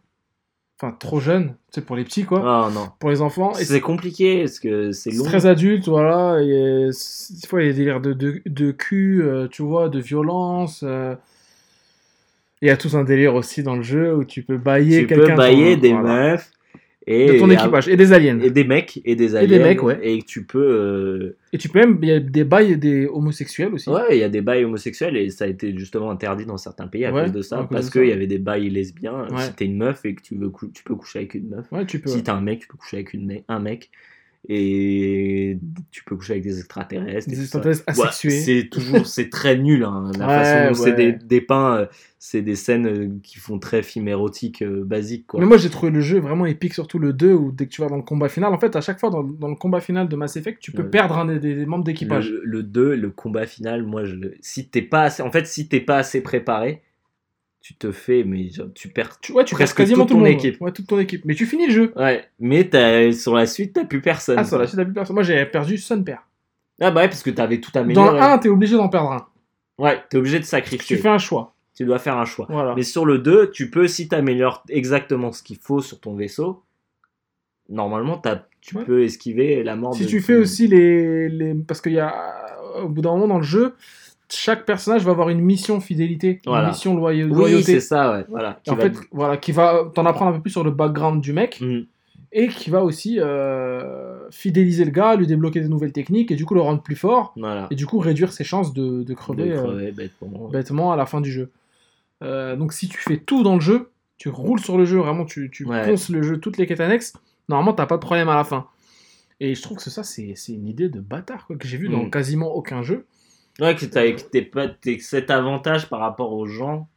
enfin 0.81 0.91
trop 0.99 1.19
jeunes, 1.19 1.56
c'est 1.69 1.86
pour 1.86 1.95
les 1.95 2.03
petits 2.03 2.26
quoi, 2.26 2.41
Ah, 2.44 2.69
non. 2.73 2.90
pour 2.99 3.10
les 3.10 3.22
enfants. 3.22 3.53
C'est 3.53 3.80
compliqué 3.80 4.40
parce 4.44 4.60
que 4.60 4.91
c'est 4.91 5.11
long. 5.11 5.23
très 5.23 5.45
adulte, 5.45 5.88
voilà. 5.88 6.34
Euh, 6.36 6.90
c'est- 6.91 7.40
des 7.41 7.48
fois, 7.48 7.61
il 7.64 7.68
y 7.68 7.69
a 7.69 7.72
des 7.73 7.77
délires 7.80 8.02
de, 8.02 8.14
de, 8.14 8.41
de 8.45 8.72
cul, 8.72 9.22
euh, 9.23 9.48
tu 9.48 9.61
vois, 9.61 9.88
de 9.90 9.99
violence. 9.99 10.81
euh. 10.84 11.15
Il 12.61 12.68
y 12.68 12.72
a 12.72 12.77
tout 12.77 12.95
un 12.98 13.03
délire 13.03 13.36
aussi 13.36 13.64
dans 13.64 13.76
le 13.76 13.81
jeu 13.84 14.14
où 14.15 14.23
tu 14.26 14.44
peux 14.44 14.57
bailler 14.57 15.02
Tu 15.02 15.07
quelqu'un. 15.07 15.30
peux 15.31 15.36
bailler 15.36 15.76
ton- 15.76 15.81
des 15.81 15.94
voilà, 15.94 16.31
meufs 16.31 16.52
et 17.07 17.27
de 17.34 17.40
ton 17.40 17.49
équipage 17.49 17.88
et 17.88 17.95
des 17.95 18.11
aliens. 18.14 18.40
et 18.41 18.52
des 18.52 18.64
mecs 18.65 19.02
et 19.06 19.15
des 19.15 19.36
aliens. 19.36 19.48
des 19.57 19.64
mecs, 19.64 19.81
ouais. 19.81 19.98
Et 20.03 20.22
tu 20.22 20.44
peux. 20.45 20.60
euh, 20.61 21.38
Et 21.53 21.57
tu 21.57 21.69
peux 21.69 21.80
même, 21.80 21.98
il 22.02 22.10
y 22.10 22.11
a 22.11 22.19
des 22.19 22.44
bails 22.44 22.77
des 22.77 23.07
homosexuels 23.07 23.73
aussi. 23.73 23.90
Ouais, 23.90 24.02
il 24.11 24.18
y 24.19 24.23
a 24.23 24.30
des 24.30 24.41
bails 24.41 24.65
homosexuels 24.65 25.15
et 25.18 25.30
ça 25.30 25.45
a 25.45 25.48
été 25.48 25.73
justement 25.77 26.11
interdit 26.11 26.45
dans 26.45 26.57
certains 26.57 26.88
pays 26.88 27.06
à 27.06 27.14
Ouais, 27.14 27.23
cause 27.23 27.31
de 27.31 27.41
ça. 27.41 27.57
cause 27.60 27.68
parce 27.72 27.90
qu'il 27.90 28.06
y 28.07 28.11
avait 28.11 28.27
des 28.27 28.38
bails 28.40 28.69
lesbiens. 28.69 29.26
Ouais. 29.31 29.41
Si 29.44 29.53
t'es 29.53 29.65
une 29.65 29.77
meuf 29.77 30.03
et 30.06 30.14
que 30.14 30.22
tu, 30.22 30.36
veux 30.36 30.52
tu 30.73 30.84
peux 30.84 30.95
coucher 30.95 31.19
avec 31.19 31.34
une 31.36 31.48
meuf. 31.48 31.65
Ouais, 31.72 31.86
tu 31.86 31.99
peux. 31.99 32.10
Si 32.10 32.22
t'es 32.23 32.30
un 32.30 32.41
mec, 32.41 32.60
tu 32.60 32.68
peux 32.68 32.77
coucher 32.77 32.98
avec 32.98 33.14
une 33.14 33.26
me- 33.26 33.41
un 33.48 33.60
mec. 33.60 33.90
Et 34.48 35.60
tu 35.91 36.03
peux 36.06 36.16
coucher 36.16 36.34
avec 36.34 36.44
des 36.44 36.57
extraterrestres. 36.60 37.30
Des 37.30 37.41
extraterrestres 37.41 37.84
Ouais, 37.88 38.06
asexués. 38.07 38.30
c'est 38.32 38.70
toujours, 38.70 39.06
c'est 39.06 39.30
très 39.30 39.57
nul. 39.57 39.84
hein, 39.84 40.11
la 40.18 40.28
Ouais, 40.28 40.34
façon 40.34 40.68
dont 40.70 40.74
c'est 40.74 40.95
ouais. 40.95 41.11
des- 41.11 41.26
dépeint, 41.26 41.78
euh, 41.78 41.86
c'est 42.20 42.41
des 42.41 42.56
scènes 42.56 42.88
euh, 42.88 43.10
qui 43.22 43.38
font 43.38 43.60
très 43.60 43.84
film 43.84 44.07
érotique 44.07 44.61
euh, 44.61 44.84
basique. 44.86 45.28
Quoi. 45.28 45.41
Mais 45.41 45.45
moi, 45.45 45.57
j'ai 45.57 45.70
trouvé 45.70 45.91
le 45.91 45.99
jeu 46.02 46.20
vraiment 46.20 46.45
épique, 46.45 46.74
surtout 46.74 46.99
le 46.99 47.11
2, 47.11 47.34
où 47.34 47.52
dès 47.52 47.66
que 47.66 47.72
tu 47.72 47.82
vas 47.82 47.90
dans 47.90 47.98
le 47.98 48.02
combat 48.02 48.30
final, 48.30 48.53
en 48.53 48.60
fait, 48.60 48.76
à 48.76 48.82
chaque 48.82 48.99
fois 48.99 49.10
dans, 49.10 49.24
dans 49.24 49.49
le 49.49 49.56
combat 49.56 49.82
final 49.82 50.07
de 50.07 50.16
Mass 50.16 50.38
Effect, 50.38 50.60
tu 50.61 50.72
peux 50.72 50.84
Ouais. 50.84 50.90
perdre 50.90 51.18
un 51.18 51.26
des, 51.26 51.40
des 51.40 51.66
membres 51.66 51.84
d'équipage. 51.84 52.30
Le, 52.30 52.41
le 52.45 52.64
2, 52.64 52.95
le 52.95 53.10
combat 53.10 53.45
final, 53.45 53.84
moi, 53.84 54.06
je, 54.06 54.16
si 54.40 54.68
t'es 54.70 54.82
pas 54.82 55.03
assez, 55.03 55.22
en 55.22 55.32
fait, 55.32 55.48
si 55.48 55.68
t'es 55.68 55.82
pas 55.82 55.98
assez 55.98 56.22
préparé, 56.22 56.82
tu 57.61 57.76
te 57.76 57.91
fais, 57.91 58.23
mais 58.23 58.49
tu 58.73 58.88
perds. 58.90 59.19
Tu, 59.19 59.31
ouais, 59.34 59.44
tu 59.44 59.53
presque 59.56 59.76
perds 59.76 59.86
quasiment 59.86 60.03
toute 60.06 60.10
tout 60.10 60.14
ton 60.15 60.19
monde. 60.22 60.30
équipe. 60.30 60.61
Ouais, 60.61 60.72
toute 60.72 60.88
ton 60.88 60.98
équipe. 60.99 61.23
Mais 61.26 61.36
tu 61.36 61.45
finis 61.45 61.68
le 61.68 61.73
jeu. 61.73 61.94
Ouais, 61.95 62.26
mais 62.40 63.11
sur 63.11 63.36
la 63.36 63.45
suite, 63.45 63.73
t'as 63.73 63.86
plus 63.86 64.02
personne. 64.02 64.38
Ah, 64.40 64.44
sur 64.45 64.57
la 64.57 64.65
suite, 64.68 64.77
t'as 64.80 64.86
plus 64.86 64.94
personne. 64.94 65.14
Moi, 65.14 65.23
j'ai 65.23 65.45
perdu 65.45 65.77
son 65.77 66.02
père. 66.03 66.23
Ah 66.81 66.91
bah 66.91 67.02
ouais, 67.02 67.10
parce 67.10 67.22
que 67.23 67.30
t'avais 67.30 67.60
tout 67.60 67.72
Dans 67.73 67.81
amélioré. 67.81 68.18
le 68.18 68.23
1, 68.23 68.38
t'es 68.38 68.49
obligé 68.49 68.76
d'en 68.77 68.88
perdre 68.88 69.11
un. 69.11 69.27
Ouais, 69.77 70.02
t'es 70.10 70.18
obligé 70.18 70.38
de 70.40 70.44
Tu 70.44 70.49
sacrifier. 70.49 70.98
fais 70.98 71.10
un 71.10 71.18
choix. 71.18 71.53
Tu 71.76 71.86
dois 71.86 71.99
faire 71.99 72.18
un 72.18 72.26
choix. 72.26 72.48
Voilà. 72.49 72.73
Mais 72.76 72.84
sur 72.84 73.06
le 73.06 73.19
2, 73.19 73.52
tu 73.52 73.69
peux, 73.69 73.88
si 73.88 74.07
t'améliores 74.07 74.64
exactement 74.69 75.31
ce 75.34 75.44
qu'il 75.44 75.57
faut 75.57 75.81
sur 75.81 75.99
ton 75.99 76.15
vaisseau, 76.15 76.64
normalement, 77.69 78.22
tu 78.61 78.77
Ouais. 78.77 78.84
peux 78.86 79.03
esquiver 79.03 79.64
la 79.64 79.76
mort 79.76 79.94
Si 79.95 80.03
de 80.03 80.10
tu 80.10 80.22
fais 80.22 80.36
aussi 80.36 80.68
les, 80.68 81.30
les. 81.30 81.53
Parce 81.56 81.81
qu'il 81.81 81.94
y 81.94 81.99
a. 81.99 82.45
Au 82.81 82.88
bout 82.88 83.02
d'un 83.02 83.11
moment 83.11 83.27
dans 83.27 83.38
le 83.40 83.44
jeu, 83.44 83.73
chaque 84.32 84.66
personnage 84.66 85.04
va 85.04 85.12
avoir 85.12 85.30
une 85.30 85.42
mission 85.42 85.80
fidélité. 85.80 86.42
Voilà. 86.46 86.66
Une 86.66 86.70
mission 86.72 86.94
Oui, 86.96 87.22
loyauté. 87.24 87.64
c'est 87.64 87.80
ça, 87.80 88.12
ouais. 88.14 88.26
Voilà. 88.30 88.60
Et 88.66 88.70
en 88.70 88.76
Qui 88.76 88.80
va- 88.82 88.90
fait, 88.90 88.98
voilà, 89.12 89.38
qui 89.38 89.52
va 89.52 89.92
t'en 89.94 90.06
apprendre 90.06 90.32
un 90.32 90.34
peu 90.36 90.42
plus 90.42 90.52
sur 90.52 90.64
le 90.64 90.72
background 90.72 91.22
du 91.22 91.34
mec 91.34 91.60
Mhm. 91.62 91.86
et 92.32 92.48
qui 92.48 92.70
va 92.70 92.84
aussi 92.84 93.20
euh, 93.20 94.30
fidéliser 94.32 94.86
le 94.86 94.92
gars, 94.92 95.16
lui 95.16 95.26
débloquer 95.28 95.62
des 95.62 95.70
nouvelles 95.70 95.92
techniques 95.94 96.32
et 96.32 96.36
du 96.36 96.46
coup 96.46 96.54
le 96.54 96.62
rendre 96.62 96.82
plus 96.82 96.96
fort 96.96 97.34
Voilà. 97.38 97.68
et 97.72 97.76
du 97.76 97.86
coup 97.88 97.98
réduire 98.00 98.32
ses 98.32 98.44
chances 98.44 98.74
de, 98.74 99.00
de 99.00 99.04
De 99.04 99.14
crever, 99.16 99.52
euh, 99.52 99.92
bêtement. 99.92 100.48
bêtement 100.50 100.92
à 100.92 100.96
la 100.96 101.06
fin 101.06 101.22
du 101.22 101.32
jeu. 101.32 101.50
Euh, 102.22 102.56
donc 102.56 102.74
si 102.74 102.88
tu 102.90 102.98
fais 102.98 103.18
tout 103.18 103.44
dans 103.44 103.56
le 103.56 103.62
jeu, 103.62 103.90
tu 104.18 104.30
roules 104.30 104.60
sur 104.60 104.78
le 104.78 104.86
jeu, 104.86 104.98
vraiment 105.00 105.26
tu, 105.26 105.50
tu 105.52 105.66
Ouais. 105.66 105.86
ponces 105.86 106.10
le 106.10 106.22
jeu, 106.22 106.38
toutes 106.40 106.58
les 106.58 106.68
quêtes 106.68 106.82
annexes, 106.82 107.14
normalement 107.48 107.74
t'as 107.74 107.86
pas 107.86 107.96
de 107.96 108.02
problème 108.02 108.30
à 108.30 108.36
la 108.36 108.44
fin. 108.44 108.66
Et 109.40 109.56
je 109.56 109.62
trouve 109.62 109.78
que 109.78 109.90
ça 109.90 110.04
c'est 110.04 110.34
c'est 110.36 110.52
une 110.54 110.68
idée 110.68 110.90
de 110.90 111.00
bâtard 111.00 111.48
quoi, 111.48 111.56
que 111.56 111.66
j'ai 111.68 111.78
vu 111.78 111.88
dans 111.90 112.04
Mm. 112.04 112.10
quasiment 112.12 112.54
aucun 112.54 112.84
jeu. 112.84 113.06
Ouais, 113.60 113.76
que 113.76 113.86
t'es 113.86 114.99
cet 114.99 115.30
avantage 115.30 115.90
par 115.90 115.99
rapport 115.99 116.34
aux 116.34 116.45
gens 116.45 116.88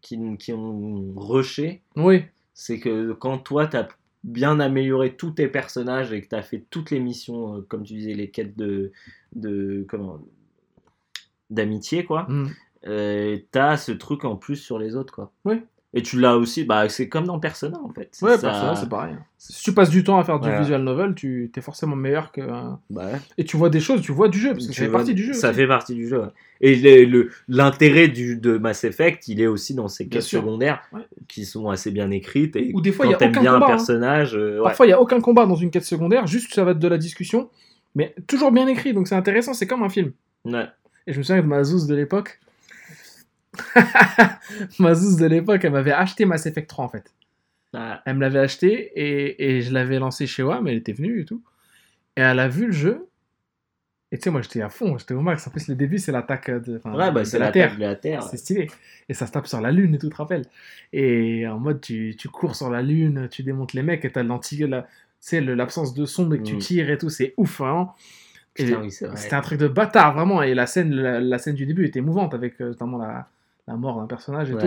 qui, 0.00 0.18
qui 0.38 0.52
ont 0.52 1.12
rushé, 1.16 1.82
Oui, 1.96 2.24
c'est 2.54 2.78
que 2.80 3.12
quand 3.12 3.38
toi 3.38 3.66
t'as 3.66 3.88
bien 4.24 4.58
amélioré 4.60 5.14
tous 5.14 5.30
tes 5.30 5.46
personnages 5.48 6.12
et 6.12 6.20
que 6.22 6.28
t'as 6.28 6.42
fait 6.42 6.64
toutes 6.70 6.90
les 6.90 6.98
missions, 7.00 7.56
euh, 7.58 7.60
comme 7.68 7.84
tu 7.84 7.94
disais, 7.94 8.14
les 8.14 8.30
quêtes 8.30 8.56
de, 8.56 8.90
de 9.34 9.84
comment 9.88 10.20
d'amitié 11.50 12.04
quoi, 12.04 12.26
Mm. 12.28 12.46
euh, 12.86 13.38
t'as 13.52 13.76
ce 13.76 13.92
truc 13.92 14.24
en 14.24 14.36
plus 14.36 14.56
sur 14.56 14.78
les 14.78 14.96
autres 14.96 15.14
quoi. 15.14 15.32
Ouais. 15.44 15.62
Et 15.94 16.02
tu 16.02 16.20
l'as 16.20 16.36
aussi, 16.36 16.64
bah 16.64 16.86
c'est 16.90 17.08
comme 17.08 17.24
dans 17.24 17.38
Persona 17.38 17.78
en 17.82 17.88
fait. 17.88 18.10
ouais, 18.20 18.32
Ça- 18.36 18.38
Persona, 18.50 18.76
c'est 18.76 18.88
pareil. 18.90 19.14
Si 19.38 19.62
tu 19.62 19.72
passes 19.72 19.88
du 19.88 20.04
temps 20.04 20.18
à 20.18 20.24
faire 20.24 20.38
du 20.38 20.50
visual 20.50 20.82
novel, 20.82 21.14
tu 21.14 21.50
es 21.56 21.60
forcément 21.62 21.96
meilleur 21.96 22.30
que... 22.30 22.42
ouais. 22.42 23.12
Et 23.38 23.44
tu 23.44 23.56
vois 23.56 23.70
des 23.70 23.80
choses, 23.80 24.02
tu 24.02 24.12
vois 24.12 24.28
du 24.28 24.38
jeu, 24.38 24.50
parce 24.50 24.66
que 24.66 24.72
Tu 24.72 24.80
ça 24.80 24.84
fait 24.86 24.92
partie 24.92 25.14
du 25.14 25.24
jeu. 25.24 25.32
Ça 25.32 25.48
aussi. 25.48 25.56
fait 25.56 25.66
partie 25.66 25.94
du 25.94 26.06
jeu. 26.06 26.24
Et 26.60 26.74
le- 26.76 27.04
le- 27.06 27.30
l'intérêt 27.48 28.08
du 28.08 28.36
de 28.36 28.58
Mass 28.58 28.84
Effect, 28.84 29.28
il 29.28 29.40
est 29.40 29.46
aussi 29.46 29.74
dans 29.74 29.88
ces 29.88 30.08
quêtes 30.08 30.22
secondaires 30.22 30.82
Ouais. 30.92 31.00
qui 31.26 31.46
sont 31.46 31.70
assez 31.70 31.90
bien 31.90 32.10
écrites. 32.10 32.54
Et 32.56 32.70
Ou 32.74 32.82
des 32.82 32.92
fois, 32.92 33.06
il 33.06 33.10
y 33.10 33.14
a 33.14 33.16
aucun 33.16 33.30
bien 33.30 33.40
combat, 33.40 33.52
un 33.52 33.62
hein. 33.62 33.66
personnage, 33.66 34.36
euh, 34.36 34.58
ouais. 34.58 34.64
Parfois, 34.64 34.84
il 34.84 34.90
n'y 34.90 34.92
a 34.94 35.00
aucun 35.00 35.20
combat 35.22 35.46
dans 35.46 35.54
une 35.56 35.70
quête 35.70 35.84
secondaire, 35.84 36.26
juste 36.26 36.52
ça 36.52 36.64
va 36.64 36.72
être 36.72 36.78
de 36.78 36.88
la 36.88 36.98
discussion, 36.98 37.48
mais 37.94 38.14
toujours 38.26 38.52
bien 38.52 38.66
écrit, 38.66 38.92
donc 38.92 39.08
c'est 39.08 39.14
intéressant, 39.14 39.54
c'est 39.54 39.66
comme 39.66 39.82
un 39.84 39.88
film. 39.88 40.12
Ouais. 40.44 40.66
Et 41.06 41.14
je 41.14 41.18
me 41.18 41.22
souviens 41.22 41.40
de 41.40 41.46
ma 41.46 41.64
Zouz 41.64 41.86
de 41.86 41.94
l'époque. 41.94 42.40
ma 44.78 44.94
de 44.94 45.26
l'époque, 45.26 45.64
elle 45.64 45.72
m'avait 45.72 45.92
acheté 45.92 46.24
Mass 46.24 46.46
Effect 46.46 46.68
3 46.68 46.84
en 46.84 46.88
fait. 46.88 47.12
Ah, 47.74 48.02
Elle 48.06 48.14
me 48.16 48.20
l'avait 48.22 48.38
acheté 48.38 48.92
et, 48.94 49.56
et 49.56 49.62
je 49.62 49.72
l'avais 49.72 49.98
lancé 49.98 50.26
chez 50.26 50.42
WAM, 50.42 50.66
elle 50.68 50.76
était 50.78 50.92
venue 50.92 51.20
et 51.20 51.24
tout. 51.24 51.42
Et 52.16 52.20
elle 52.22 52.38
a 52.38 52.48
vu 52.48 52.66
le 52.66 52.72
jeu. 52.72 53.06
Et 54.10 54.16
tu 54.16 54.22
sais, 54.24 54.30
moi 54.30 54.40
j'étais 54.40 54.62
à 54.62 54.70
fond, 54.70 54.96
j'étais 54.96 55.12
au 55.12 55.20
max. 55.20 55.46
En 55.46 55.50
plus, 55.50 55.68
le 55.68 55.74
début, 55.74 55.98
c'est 55.98 56.12
l'attaque 56.12 56.50
de, 56.50 56.80
ouais, 56.84 57.12
bah 57.12 57.12
de 57.12 57.24
c'est 57.24 57.38
la, 57.38 57.50
Terre. 57.50 57.68
Terre. 57.70 57.76
de 57.78 57.82
la 57.82 57.94
Terre. 57.94 58.22
C'est 58.22 58.38
stylé. 58.38 58.68
Et 59.10 59.14
ça 59.14 59.26
se 59.26 59.32
tape 59.32 59.46
sur 59.46 59.60
la 59.60 59.70
lune 59.70 59.94
et 59.94 59.98
tout, 59.98 60.06
tu 60.06 60.12
te 60.12 60.16
rappelles. 60.16 60.46
Et 60.94 61.46
en 61.46 61.58
mode, 61.58 61.82
tu, 61.82 62.16
tu 62.18 62.28
cours 62.30 62.56
sur 62.56 62.70
la 62.70 62.80
lune, 62.80 63.28
tu 63.30 63.42
démontes 63.42 63.74
les 63.74 63.82
mecs 63.82 64.04
et 64.06 64.10
t'as 64.10 64.22
l'anti, 64.22 64.56
la, 64.66 64.86
le- 65.32 65.54
l'absence 65.54 65.92
de 65.92 66.06
son 66.06 66.26
dès 66.26 66.38
que 66.38 66.42
tu 66.44 66.54
Mm. 66.56 66.58
tires 66.58 66.90
et 66.90 66.96
tout, 66.96 67.10
c'est 67.10 67.34
ouf, 67.36 67.58
vraiment. 67.58 67.94
Oui, 68.58 68.90
c'est. 68.90 69.14
C'était 69.14 69.34
un 69.34 69.40
truc 69.42 69.60
de 69.60 69.68
bâtard, 69.68 70.14
vraiment. 70.14 70.42
Et 70.42 70.54
la 70.54 70.66
scène, 70.66 70.90
la, 70.94 71.20
la 71.20 71.38
scène 71.38 71.54
du 71.54 71.66
début 71.66 71.84
était 71.84 71.98
émouvante 71.98 72.32
avec 72.32 72.60
euh, 72.62 72.68
notamment 72.70 72.96
la, 72.96 73.28
la 73.68 73.76
mort 73.76 74.00
d'un 74.00 74.06
personnage 74.06 74.50
et 74.50 74.54
tout. 74.54 74.58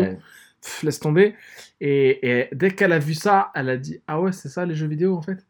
Pff, 0.61 0.83
laisse 0.83 0.99
tomber. 0.99 1.35
Et, 1.81 2.29
et 2.41 2.49
dès 2.53 2.71
qu'elle 2.71 2.93
a 2.93 2.99
vu 2.99 3.13
ça, 3.15 3.51
elle 3.55 3.69
a 3.69 3.77
dit 3.77 3.99
Ah 4.07 4.21
ouais, 4.21 4.31
c'est 4.31 4.47
ça 4.49 4.65
les 4.65 4.75
jeux 4.75 4.87
vidéo 4.87 5.15
en 5.17 5.21
fait 5.21 5.45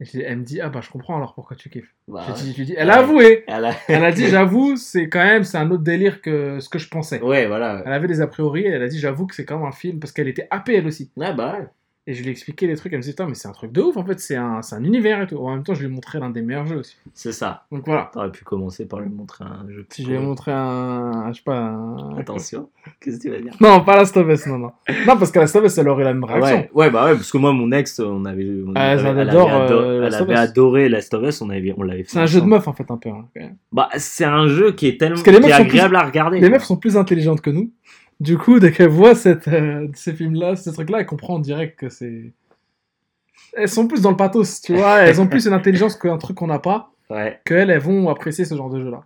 et 0.00 0.22
Elle 0.22 0.38
me 0.38 0.44
dit 0.44 0.60
Ah 0.60 0.68
bah 0.68 0.80
je 0.80 0.90
comprends 0.90 1.16
alors 1.16 1.34
pourquoi 1.34 1.56
tu 1.56 1.68
kiffes? 1.70 1.92
Bah, 2.06 2.22
Je 2.26 2.32
ouais. 2.32 2.38
dis- 2.38 2.52
je 2.52 2.58
lui 2.58 2.66
dis, 2.66 2.74
Elle 2.78 2.90
a 2.90 2.98
avoué 3.00 3.44
Elle 3.48 3.64
a- 3.64 3.74
Elle 3.88 4.04
a 4.04 4.12
dit 4.12 4.26
J'avoue, 4.28 4.76
c'est 4.76 5.08
quand 5.08 5.22
même 5.24 5.42
c'est 5.44 5.58
un 5.58 5.70
autre 5.70 5.82
délire 5.82 6.22
que 6.22 6.60
ce 6.60 6.68
que 6.68 6.78
je 6.78 6.88
pensais. 6.88 7.20
Ouais, 7.20 7.46
voilà. 7.46 7.82
Elle 7.84 7.92
avait 7.92 8.06
des 8.08 8.20
a 8.20 8.26
priori 8.28 8.62
et 8.62 8.68
elle 8.68 8.82
a 8.82 8.88
dit 8.88 8.98
J'avoue 9.00 9.26
que 9.26 9.34
c'est 9.34 9.44
comme 9.44 9.64
un 9.64 9.72
film 9.72 9.98
parce 9.98 10.12
qu'elle 10.12 10.28
était 10.28 10.46
happée 10.50 10.76
elle 10.76 10.86
aussi. 10.86 11.10
Ouais, 11.16 11.34
bah 11.34 11.58
ouais. 11.58 11.66
Et 12.10 12.14
je 12.14 12.22
lui 12.22 12.28
ai 12.28 12.30
expliqué 12.30 12.66
les 12.66 12.74
trucs, 12.74 12.90
elle 12.94 13.00
me 13.00 13.04
Putain, 13.04 13.26
mais 13.26 13.34
c'est 13.34 13.48
un 13.48 13.52
truc 13.52 13.70
de 13.70 13.82
ouf 13.82 13.98
en 13.98 14.04
fait, 14.04 14.18
c'est 14.18 14.34
un, 14.36 14.62
c'est 14.62 14.74
un 14.76 14.82
univers 14.82 15.20
et 15.20 15.26
tout. 15.26 15.36
En 15.36 15.50
même 15.54 15.62
temps, 15.62 15.74
je 15.74 15.80
lui 15.80 15.86
ai 15.88 15.90
montré 15.90 16.18
l'un 16.18 16.30
des 16.30 16.40
meilleurs 16.40 16.64
jeux 16.66 16.78
aussi. 16.78 16.96
C'est 17.12 17.32
ça. 17.32 17.64
Donc 17.70 17.82
voilà. 17.84 18.10
T'aurais 18.14 18.30
pu 18.32 18.44
commencer 18.44 18.86
par 18.86 19.00
lui 19.00 19.10
montrer 19.10 19.44
un 19.44 19.66
jeu. 19.68 19.84
Si 19.90 20.04
je 20.04 20.08
lui 20.08 20.16
ai 20.16 20.18
montré 20.18 20.50
un. 20.52 21.28
Je 21.32 21.36
sais 21.36 21.42
pas. 21.44 21.58
Un... 21.58 22.16
Attention. 22.16 22.70
Qu'est-ce 22.98 23.18
que 23.18 23.22
tu 23.22 23.30
vas 23.30 23.40
dire? 23.40 23.52
Non, 23.60 23.82
pas 23.82 23.96
Last 23.96 24.16
of 24.16 24.26
Us, 24.26 24.46
non, 24.46 24.56
non. 24.56 24.72
Non, 25.06 25.18
parce 25.18 25.30
qu'à 25.30 25.40
Last 25.40 25.54
of 25.56 25.64
Us, 25.66 25.76
elle 25.76 25.88
aurait 25.90 26.04
la 26.04 26.14
même 26.14 26.24
réaction. 26.24 26.56
Ouais, 26.56 26.70
ouais, 26.72 26.90
bah 26.90 27.04
ouais, 27.04 27.14
parce 27.14 27.30
que 27.30 27.36
moi, 27.36 27.52
mon 27.52 27.70
ex, 27.72 28.00
on 28.00 28.24
avait, 28.24 28.46
on 28.66 28.72
Ah, 28.74 28.92
avait- 28.92 29.02
elle 29.10 29.18
elle, 29.18 29.28
adore, 29.28 29.50
avait, 29.50 29.72
euh, 29.74 30.06
elle 30.06 30.14
avait 30.14 30.34
adoré 30.34 30.88
Last 30.88 31.12
of 31.12 31.28
Us, 31.28 31.42
on 31.42 31.50
avait, 31.50 31.74
on 31.76 31.82
l'avait 31.82 32.04
fait. 32.04 32.10
C'est 32.12 32.20
un 32.20 32.26
jeu 32.26 32.40
de 32.40 32.46
meuf 32.46 32.66
en 32.68 32.72
fait, 32.72 32.90
un 32.90 32.96
peu. 32.96 33.10
hein. 33.10 33.26
Bah, 33.70 33.90
c'est 33.98 34.24
un 34.24 34.46
jeu 34.48 34.72
qui 34.72 34.86
est 34.86 34.98
tellement, 34.98 35.16
Parce 35.16 35.24
que 35.24 35.30
les 35.30 35.40
qui 35.40 35.48
est 35.48 35.52
agréable 35.52 35.96
à 35.96 36.04
regarder. 36.04 36.40
Les 36.40 36.48
meufs 36.48 36.64
sont 36.64 36.78
plus 36.78 36.96
intelligentes 36.96 37.42
que 37.42 37.50
nous. 37.50 37.70
Du 38.20 38.36
coup, 38.36 38.58
dès 38.58 38.72
qu'elles 38.72 38.88
voient 38.88 39.14
cette, 39.14 39.46
euh, 39.48 39.86
ces 39.94 40.12
films-là, 40.12 40.56
ces 40.56 40.72
trucs-là, 40.72 41.00
elles 41.00 41.06
comprennent 41.06 41.40
direct 41.42 41.78
que 41.78 41.88
c'est. 41.88 42.32
Elles 43.56 43.68
sont 43.68 43.86
plus 43.86 44.02
dans 44.02 44.10
le 44.10 44.16
pathos, 44.16 44.60
tu 44.60 44.74
vois. 44.74 44.98
Elles 45.02 45.20
ont 45.20 45.26
plus 45.28 45.46
une 45.46 45.52
intelligence 45.52 45.94
qu'un 45.96 46.18
truc 46.18 46.36
qu'on 46.36 46.48
n'a 46.48 46.58
pas. 46.58 46.92
Ouais, 47.08 47.40
Qu'elles, 47.44 47.70
elles 47.70 47.80
vont 47.80 48.08
apprécier 48.10 48.44
ce 48.44 48.54
genre 48.54 48.68
de 48.68 48.80
jeu-là. 48.82 49.04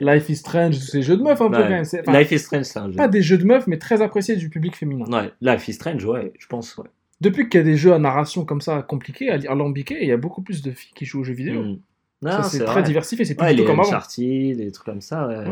Life 0.00 0.28
is 0.28 0.36
Strange, 0.36 0.76
tous 0.78 0.86
ces 0.86 1.02
jeux 1.02 1.16
de 1.16 1.22
meufs 1.22 1.40
un 1.42 1.50
peu 1.50 1.56
Ouais. 1.56 1.62
quand 1.64 1.68
même. 1.68 1.84
Enfin, 2.00 2.18
Life 2.18 2.30
is 2.30 2.38
Strange, 2.38 2.64
c'est 2.64 2.78
un 2.78 2.88
jeu. 2.90 2.96
Pas 2.96 3.08
des 3.08 3.20
jeux 3.20 3.36
de 3.36 3.44
meufs, 3.44 3.66
mais 3.66 3.78
très 3.78 4.00
appréciés 4.00 4.36
du 4.36 4.48
public 4.48 4.76
féminin. 4.76 5.04
Ouais, 5.10 5.32
Life 5.40 5.66
is 5.68 5.72
Strange, 5.74 6.04
ouais, 6.04 6.32
je 6.38 6.46
pense, 6.46 6.76
ouais. 6.78 6.86
Depuis 7.20 7.48
qu'il 7.48 7.58
y 7.58 7.60
a 7.62 7.64
des 7.64 7.76
jeux 7.76 7.92
à 7.92 7.98
narration 7.98 8.44
comme 8.44 8.60
ça, 8.60 8.82
compliqués, 8.82 9.30
à 9.30 9.38
alambiqués, 9.50 9.98
il 10.00 10.08
y 10.08 10.12
a 10.12 10.16
beaucoup 10.16 10.42
plus 10.42 10.62
de 10.62 10.70
filles 10.70 10.92
qui 10.94 11.04
jouent 11.04 11.20
aux 11.20 11.24
jeux 11.24 11.34
vidéo. 11.34 11.62
Mm. 11.62 11.78
C'est 12.44 12.64
très 12.64 12.74
vrai. 12.74 12.82
diversifié, 12.84 13.24
c'est 13.24 13.34
plus 13.34 13.44
Ouais, 13.44 13.50
du 13.52 13.56
les 13.58 13.62
tout 13.64 13.70
comme 13.70 13.80
avant. 13.80 13.88
Uncharted, 13.88 14.56
des 14.56 14.70
trucs 14.72 14.86
comme 14.86 15.00
ça, 15.00 15.26
ouais. 15.26 15.44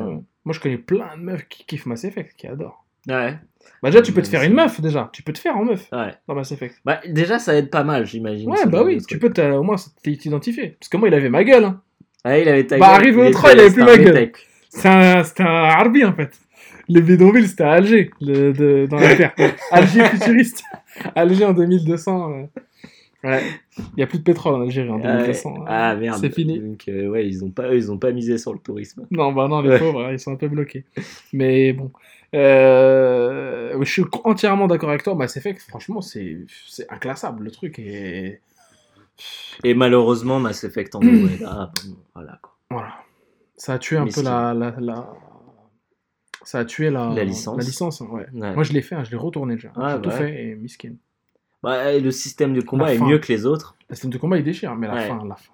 Moi, 0.44 0.52
je 0.54 0.60
connais 0.60 0.78
plein 0.78 1.16
de 1.16 1.22
meufs 1.22 1.46
qui 1.48 1.64
kiffent 1.64 1.86
Mass 1.86 2.04
Effect, 2.04 2.34
qui 2.36 2.46
adorent. 2.46 2.83
Ouais, 3.08 3.34
Bah, 3.82 3.90
déjà, 3.90 4.02
tu 4.02 4.12
peux 4.12 4.22
te 4.22 4.28
faire 4.28 4.42
une 4.42 4.54
meuf, 4.54 4.80
déjà. 4.80 5.10
Tu 5.12 5.22
peux 5.22 5.32
te 5.32 5.38
faire 5.38 5.56
en 5.56 5.64
meuf 5.64 5.88
ouais. 5.92 6.14
dans 6.26 6.34
Mass 6.34 6.52
Effect. 6.52 6.76
Bah, 6.84 7.00
déjà, 7.08 7.38
ça 7.38 7.54
aide 7.54 7.70
pas 7.70 7.84
mal, 7.84 8.06
j'imagine. 8.06 8.50
Ouais, 8.50 8.66
bah 8.66 8.82
oui, 8.84 8.98
tu 9.06 9.18
peux 9.18 9.30
au 9.52 9.62
moins 9.62 9.76
t'identifier. 10.02 10.76
Parce 10.80 10.88
que 10.88 10.96
moi, 10.96 11.08
il 11.08 11.14
avait 11.14 11.28
ma 11.28 11.44
gueule. 11.44 11.64
hein. 11.64 11.80
Ouais, 12.24 12.42
il 12.42 12.48
avait 12.48 12.66
ta 12.66 12.78
Bah, 12.78 12.86
gueule, 12.86 12.94
arrivé 12.96 13.16
au 13.20 13.24
était- 13.24 13.32
trois, 13.32 13.52
il 13.52 13.60
avait 13.60 13.68
c'était 13.70 13.82
plus 13.84 13.98
ma 13.98 14.04
gueule. 14.12 14.32
C'est 14.70 14.88
un, 14.88 15.22
c'était 15.22 15.42
un 15.42 15.46
Harbi, 15.46 16.04
en 16.04 16.14
fait. 16.14 16.30
Les 16.88 17.00
bidonvilles, 17.02 17.48
c'était 17.48 17.64
à 17.64 17.72
Alger, 17.72 18.10
le- 18.20 18.52
de- 18.52 18.86
dans 18.90 18.98
la 18.98 19.14
Terre. 19.16 19.32
Alger 19.70 20.04
futuriste. 20.06 20.62
Alger 21.14 21.44
en 21.44 21.52
2200. 21.52 22.30
euh. 22.32 22.44
Ouais. 23.28 23.40
Il 23.78 23.84
n'y 23.96 24.02
a 24.02 24.06
plus 24.06 24.18
de 24.18 24.22
pétrole 24.24 24.54
en 24.54 24.60
Algérie 24.62 24.90
en 24.90 24.98
2200. 24.98 25.54
hein. 25.60 25.64
Ah 25.66 25.96
merde. 25.96 26.18
C'est 26.20 26.28
fini. 26.34 26.58
Donc, 26.60 26.82
euh, 26.88 27.08
ouais, 27.08 27.26
ils 27.26 27.42
ont 27.42 27.50
pas, 27.50 27.74
ils 27.74 27.90
ont 27.90 27.96
pas 27.96 28.12
misé 28.12 28.36
sur 28.36 28.52
le 28.52 28.58
tourisme. 28.58 29.06
Non, 29.10 29.32
bah 29.32 29.48
non, 29.48 29.62
les 29.62 29.70
Ouais. 29.70 29.78
pauvres, 29.78 30.10
ils 30.12 30.18
sont 30.18 30.32
un 30.32 30.36
peu 30.36 30.48
bloqués. 30.48 30.84
Mais 31.32 31.72
bon. 31.72 31.90
Euh, 32.34 33.76
je 33.84 33.90
suis 33.90 34.04
entièrement 34.24 34.66
d'accord 34.66 34.90
avec 34.90 35.02
toi. 35.02 35.16
C'est 35.28 35.40
fait 35.40 35.54
que 35.54 35.62
franchement, 35.62 36.00
c'est 36.00 36.38
c'est 36.66 36.90
inclassable 36.90 37.44
le 37.44 37.50
truc. 37.50 37.78
Et 37.78 38.40
Et 39.62 39.74
malheureusement, 39.74 40.40
Mass 40.40 40.64
Effect 40.64 40.94
Andromeda, 40.94 41.72
bon, 41.86 41.96
voilà 42.14 42.38
quoi. 42.42 42.56
voilà. 42.70 42.94
Ça 43.56 43.74
a 43.74 43.78
tué 43.78 43.96
un 43.96 44.06
peu 44.06 44.22
la, 44.22 44.52
la, 44.52 44.74
la- 44.78 45.12
Ça 46.42 46.58
a 46.60 46.64
tué 46.64 46.90
la, 46.90 47.10
La 47.14 47.24
licence. 47.24 47.56
La 47.56 47.62
licence, 47.64 48.02
hein, 48.02 48.08
ouais. 48.10 48.26
Ouais. 48.34 48.54
Moi, 48.54 48.64
je 48.64 48.72
l'ai 48.72 48.82
fait, 48.82 48.96
hein, 48.96 49.04
je 49.04 49.10
l'ai 49.12 49.16
retourné 49.16 49.54
déjà. 49.54 49.72
Ah, 49.76 49.94
J'ai 49.96 50.02
tout 50.02 50.08
bah 50.08 50.16
fait 50.18 50.44
et 50.44 50.54
miskin. 50.56 50.94
Bah, 51.62 51.96
le 51.98 52.10
système 52.10 52.52
de 52.52 52.60
combat 52.60 52.92
est 52.92 52.98
mieux 52.98 53.18
que 53.18 53.32
les 53.32 53.46
autres. 53.46 53.76
Le 53.88 53.94
système 53.94 54.10
de 54.10 54.18
combat, 54.18 54.36
il 54.38 54.44
déchire, 54.44 54.74
mais 54.74 54.86
la 54.88 54.96
fin, 55.06 55.24
la 55.24 55.36
fin. 55.36 55.52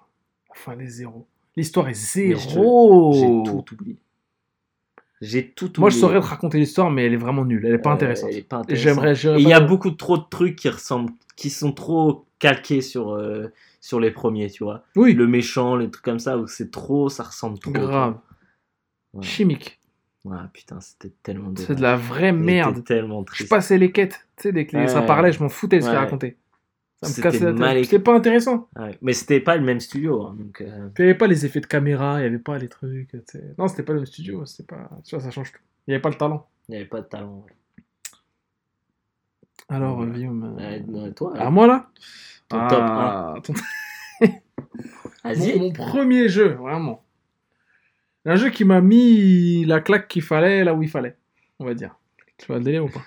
La 0.49 0.55
fin, 0.55 0.71
elle 0.73 0.81
est 0.81 0.87
zéro. 0.87 1.25
L'histoire 1.55 1.87
est 1.87 1.93
zéro. 1.93 3.11
J'ai 3.13 3.51
tout 3.51 3.73
oublié. 3.73 3.97
J'ai 5.21 5.49
tout 5.49 5.65
oublié. 5.65 5.79
Moi, 5.81 5.89
je 5.91 5.97
saurais 5.97 6.19
te 6.19 6.25
raconter 6.25 6.57
l'histoire, 6.57 6.89
mais 6.89 7.05
elle 7.05 7.13
est 7.13 7.17
vraiment 7.17 7.45
nulle. 7.45 7.63
Elle 7.65 7.75
est 7.75 7.77
pas 7.77 7.91
Euh, 7.91 7.93
intéressante. 7.93 8.29
elle 8.31 8.37
est 8.39 8.41
pas 8.41 8.57
Et 8.57 8.59
intéressante. 8.73 8.83
J'aimerais. 9.13 9.39
Il 9.41 9.47
y 9.47 9.53
a 9.53 9.59
beaucoup 9.59 9.91
trop 9.91 10.17
de 10.17 10.23
trucs 10.29 10.55
qui 10.55 10.67
ressemblent, 10.69 11.11
qui 11.35 11.49
sont 11.51 11.71
trop 11.71 12.25
calqués 12.39 12.81
sur, 12.81 13.11
euh, 13.13 13.51
sur 13.79 13.99
les 13.99 14.09
premiers, 14.11 14.49
tu 14.49 14.63
vois. 14.63 14.83
Oui, 14.95 15.13
Le 15.13 15.27
méchant, 15.27 15.75
les 15.75 15.89
trucs 15.91 16.03
comme 16.03 16.19
ça, 16.19 16.37
où 16.39 16.47
c'est 16.47 16.71
trop, 16.71 17.07
ça 17.09 17.23
ressemble 17.23 17.59
trop. 17.59 17.71
grave. 17.71 18.17
Ouais. 19.13 19.23
Chimique. 19.23 19.79
Ah 20.31 20.49
putain, 20.53 20.79
c'était 20.81 21.11
tellement 21.23 21.51
C'est 21.55 21.75
de 21.75 21.81
la 21.81 21.95
vraie 21.95 22.31
merde. 22.31 22.83
tellement 22.83 23.21
Je 23.21 23.25
triste. 23.25 23.49
passais 23.49 23.77
les 23.77 23.91
quêtes. 23.91 24.27
Tu 24.37 24.43
sais, 24.43 24.51
dès 24.51 24.65
que 24.67 24.77
les- 24.77 24.87
ça 24.87 25.01
Ouais. 25.01 25.05
parlait, 25.07 25.31
je 25.31 25.41
m'en 25.41 25.49
foutais 25.49 25.77
de 25.77 25.81
ce 25.81 25.87
qu'il 25.87 25.95
Ouais. 25.97 26.03
racontait. 26.03 26.37
C'était 27.03 27.51
mal 27.53 27.81
pas 28.03 28.13
intéressant. 28.15 28.69
Ouais. 28.77 28.97
Mais 29.01 29.13
c'était 29.13 29.39
pas 29.39 29.55
le 29.57 29.63
même 29.63 29.79
studio. 29.79 30.23
hein, 30.27 30.35
donc, 30.37 30.61
euh, 30.61 30.87
Puis 30.93 31.03
il 31.03 31.05
n'y 31.07 31.09
avait 31.11 31.17
pas 31.17 31.27
les 31.27 31.45
effets 31.45 31.59
de 31.61 31.65
caméra, 31.65 32.17
il 32.19 32.21
n'y 32.21 32.27
avait 32.27 32.37
pas 32.39 32.57
les 32.59 32.67
trucs. 32.69 33.09
Non, 33.57 33.67
c'était 33.67 33.83
pas 33.83 33.93
le 33.93 33.99
même 33.99 34.05
studio. 34.05 34.43
Pas... 34.67 34.89
Tu 35.03 35.15
vois, 35.15 35.23
ça 35.23 35.31
change 35.31 35.51
tout. 35.51 35.59
Il 35.87 35.91
n'y 35.91 35.95
avait 35.95 36.01
pas 36.01 36.09
le 36.09 36.15
talent. 36.15 36.47
il 36.69 36.73
n'y 36.73 36.77
avait 36.77 36.85
pas 36.87 37.01
de 37.01 37.07
talent. 37.07 37.43
ouais. 37.45 37.53
Alors, 39.69 39.99
Ouais. 39.99 40.07
euh, 40.07 40.11
Guillaume. 40.11 40.57
euh, 40.59 41.11
toi, 41.11 41.33
À 41.37 41.49
moi 41.49 41.65
là? 41.67 41.89
Ton 42.49 42.57
Ah, 42.59 43.35
ton- 43.43 43.53
vas-y. 45.23 45.57
mon, 45.57 45.65
mon 45.65 45.71
premier 45.71 46.27
jeu, 46.29 46.49
vraiment. 46.49 47.03
Un 48.25 48.35
jeu 48.35 48.49
qui 48.49 48.65
m'a 48.65 48.81
mis 48.81 49.65
la 49.65 49.79
claque 49.79 50.07
qu'il 50.07 50.21
fallait 50.21 50.63
là 50.63 50.73
où 50.75 50.83
il 50.83 50.89
fallait, 50.89 51.15
on 51.59 51.65
va 51.65 51.73
dire. 51.73 51.95
Tu 52.37 52.45
vois 52.47 52.57
le 52.57 52.63
délire 52.63 52.85
ou 52.85 52.89
pas? 52.89 53.01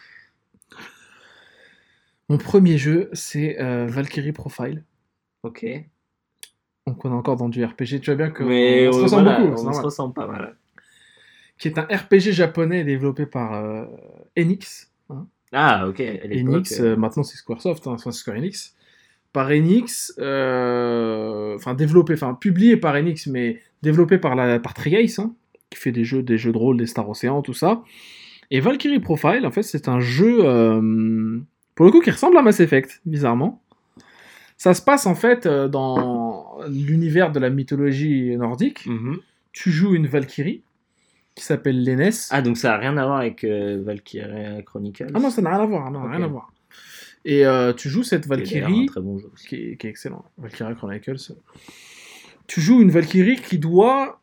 Mon 2.35 2.39
premier 2.39 2.79
jeu, 2.79 3.11
c'est 3.13 3.61
euh, 3.61 3.87
Valkyrie 3.87 4.33
Profile. 4.33 4.83
Ok. 5.45 5.65
Donc 6.85 7.05
on 7.05 7.11
est 7.11 7.15
encore 7.15 7.37
dans 7.37 7.49
du 7.49 7.65
RPG. 7.65 8.01
Tu 8.01 8.07
vois 8.07 8.17
bien 8.17 8.31
que 8.31 8.43
Mais 8.43 8.89
on 8.89 8.93
se 8.93 8.99
euh, 8.99 9.03
ressemble 9.05 9.23
voilà, 9.23 9.39
beaucoup. 9.39 9.53
on 9.53 9.57
se 9.59 9.63
normal. 9.65 9.85
ressemble 9.85 10.15
pas 10.15 10.27
mal. 10.27 10.57
Qui 11.59 11.69
est 11.69 11.79
un 11.79 11.83
RPG 11.85 12.33
japonais 12.33 12.83
développé 12.83 13.25
par 13.27 13.55
euh, 13.55 13.85
Enix. 14.37 14.91
hein. 15.11 15.29
Ah, 15.53 15.87
ok. 15.87 16.01
Enix, 16.01 16.81
euh, 16.81 16.95
euh, 16.95 16.97
maintenant 16.97 17.23
c'est 17.23 17.37
Squaresoft, 17.37 17.87
hein, 17.87 17.97
Square 17.99 18.37
Enix. 18.37 18.75
Par 19.33 19.51
Enix, 19.51 20.13
euh, 20.19 21.55
enfin 21.55 21.75
développé, 21.75 22.15
enfin 22.15 22.35
publié 22.35 22.77
par 22.77 22.97
Enix, 22.97 23.29
mais 23.29 23.61
développé 23.83 24.19
par, 24.19 24.35
la, 24.35 24.59
par 24.59 24.75
Triace, 24.75 25.21
hein, 25.21 25.37
qui 25.71 25.79
fait 25.79 25.93
des 25.93 26.03
jeux, 26.05 26.25
des 26.25 26.37
jeux 26.37 26.51
de 26.51 26.59
rôle, 26.59 26.79
des 26.79 26.87
Star 26.87 27.09
Ocean, 27.09 27.43
tout 27.43 27.55
ça. 27.55 27.85
Et 28.51 28.59
Valkyrie 28.59 28.99
Profile, 28.99 29.47
en 29.47 29.53
fait, 29.53 29.63
c'est 29.63 29.87
un 29.89 30.01
jeu, 30.01 30.41
euh, 30.45 31.39
pour 31.75 31.87
le 31.87 31.93
coup, 31.93 32.01
qui 32.01 32.11
ressemble 32.11 32.37
à 32.37 32.43
Mass 32.43 32.61
Effect, 32.61 33.01
bizarrement. 33.05 33.63
Ça 34.57 34.73
se 34.75 34.83
passe 34.83 35.07
en 35.07 35.15
fait 35.15 35.47
euh, 35.47 35.69
dans 35.69 36.59
l'univers 36.69 37.33
de 37.33 37.41
la 37.41 37.51
mythologie 37.51 38.37
nordique. 38.37 38.87
mhm. 38.87 39.19
Tu 39.53 39.71
joues 39.71 39.95
une 39.95 40.07
Valkyrie 40.09 40.63
qui 41.37 41.45
s'appelle 41.45 41.83
Lénès. 41.83 42.29
Ah, 42.33 42.43
donc 42.43 42.57
ça 42.57 42.71
n'a 42.71 42.77
rien 42.79 42.97
à 42.97 43.05
voir 43.07 43.19
avec 43.19 43.45
euh, 43.45 43.81
Valkyria 43.85 44.63
Chronicles. 44.63 45.11
Ah 45.15 45.19
non, 45.21 45.31
ça 45.31 45.43
n'a 45.43 45.51
rien 45.51 45.61
à 45.61 45.67
voir, 45.67 45.91
non, 45.91 46.03
Ok. 46.05 46.11
rien 46.13 46.23
à 46.23 46.27
voir. 46.29 46.53
Et 47.25 47.47
euh, 47.47 47.73
tu 47.73 47.89
joues 47.89 48.03
cette 48.03 48.27
Qui 48.27 48.33
est 48.33 48.37
d'ailleurs 48.37 48.63
Valkyrie, 48.69 48.87
très 48.87 49.01
bon 49.01 49.19
jeu 49.19 49.31
aussi. 49.33 49.47
qui 49.49 49.55
est, 49.57 49.77
qui 49.77 49.87
est 49.87 49.91
excellent, 49.91 50.25
Valkyrie 50.39 50.75
Chronicles. 50.77 51.17
Tu 52.47 52.61
joues 52.61 52.81
une 52.83 52.91
Valkyrie 52.91 53.37
qui 53.41 53.59
doit, 53.59 54.21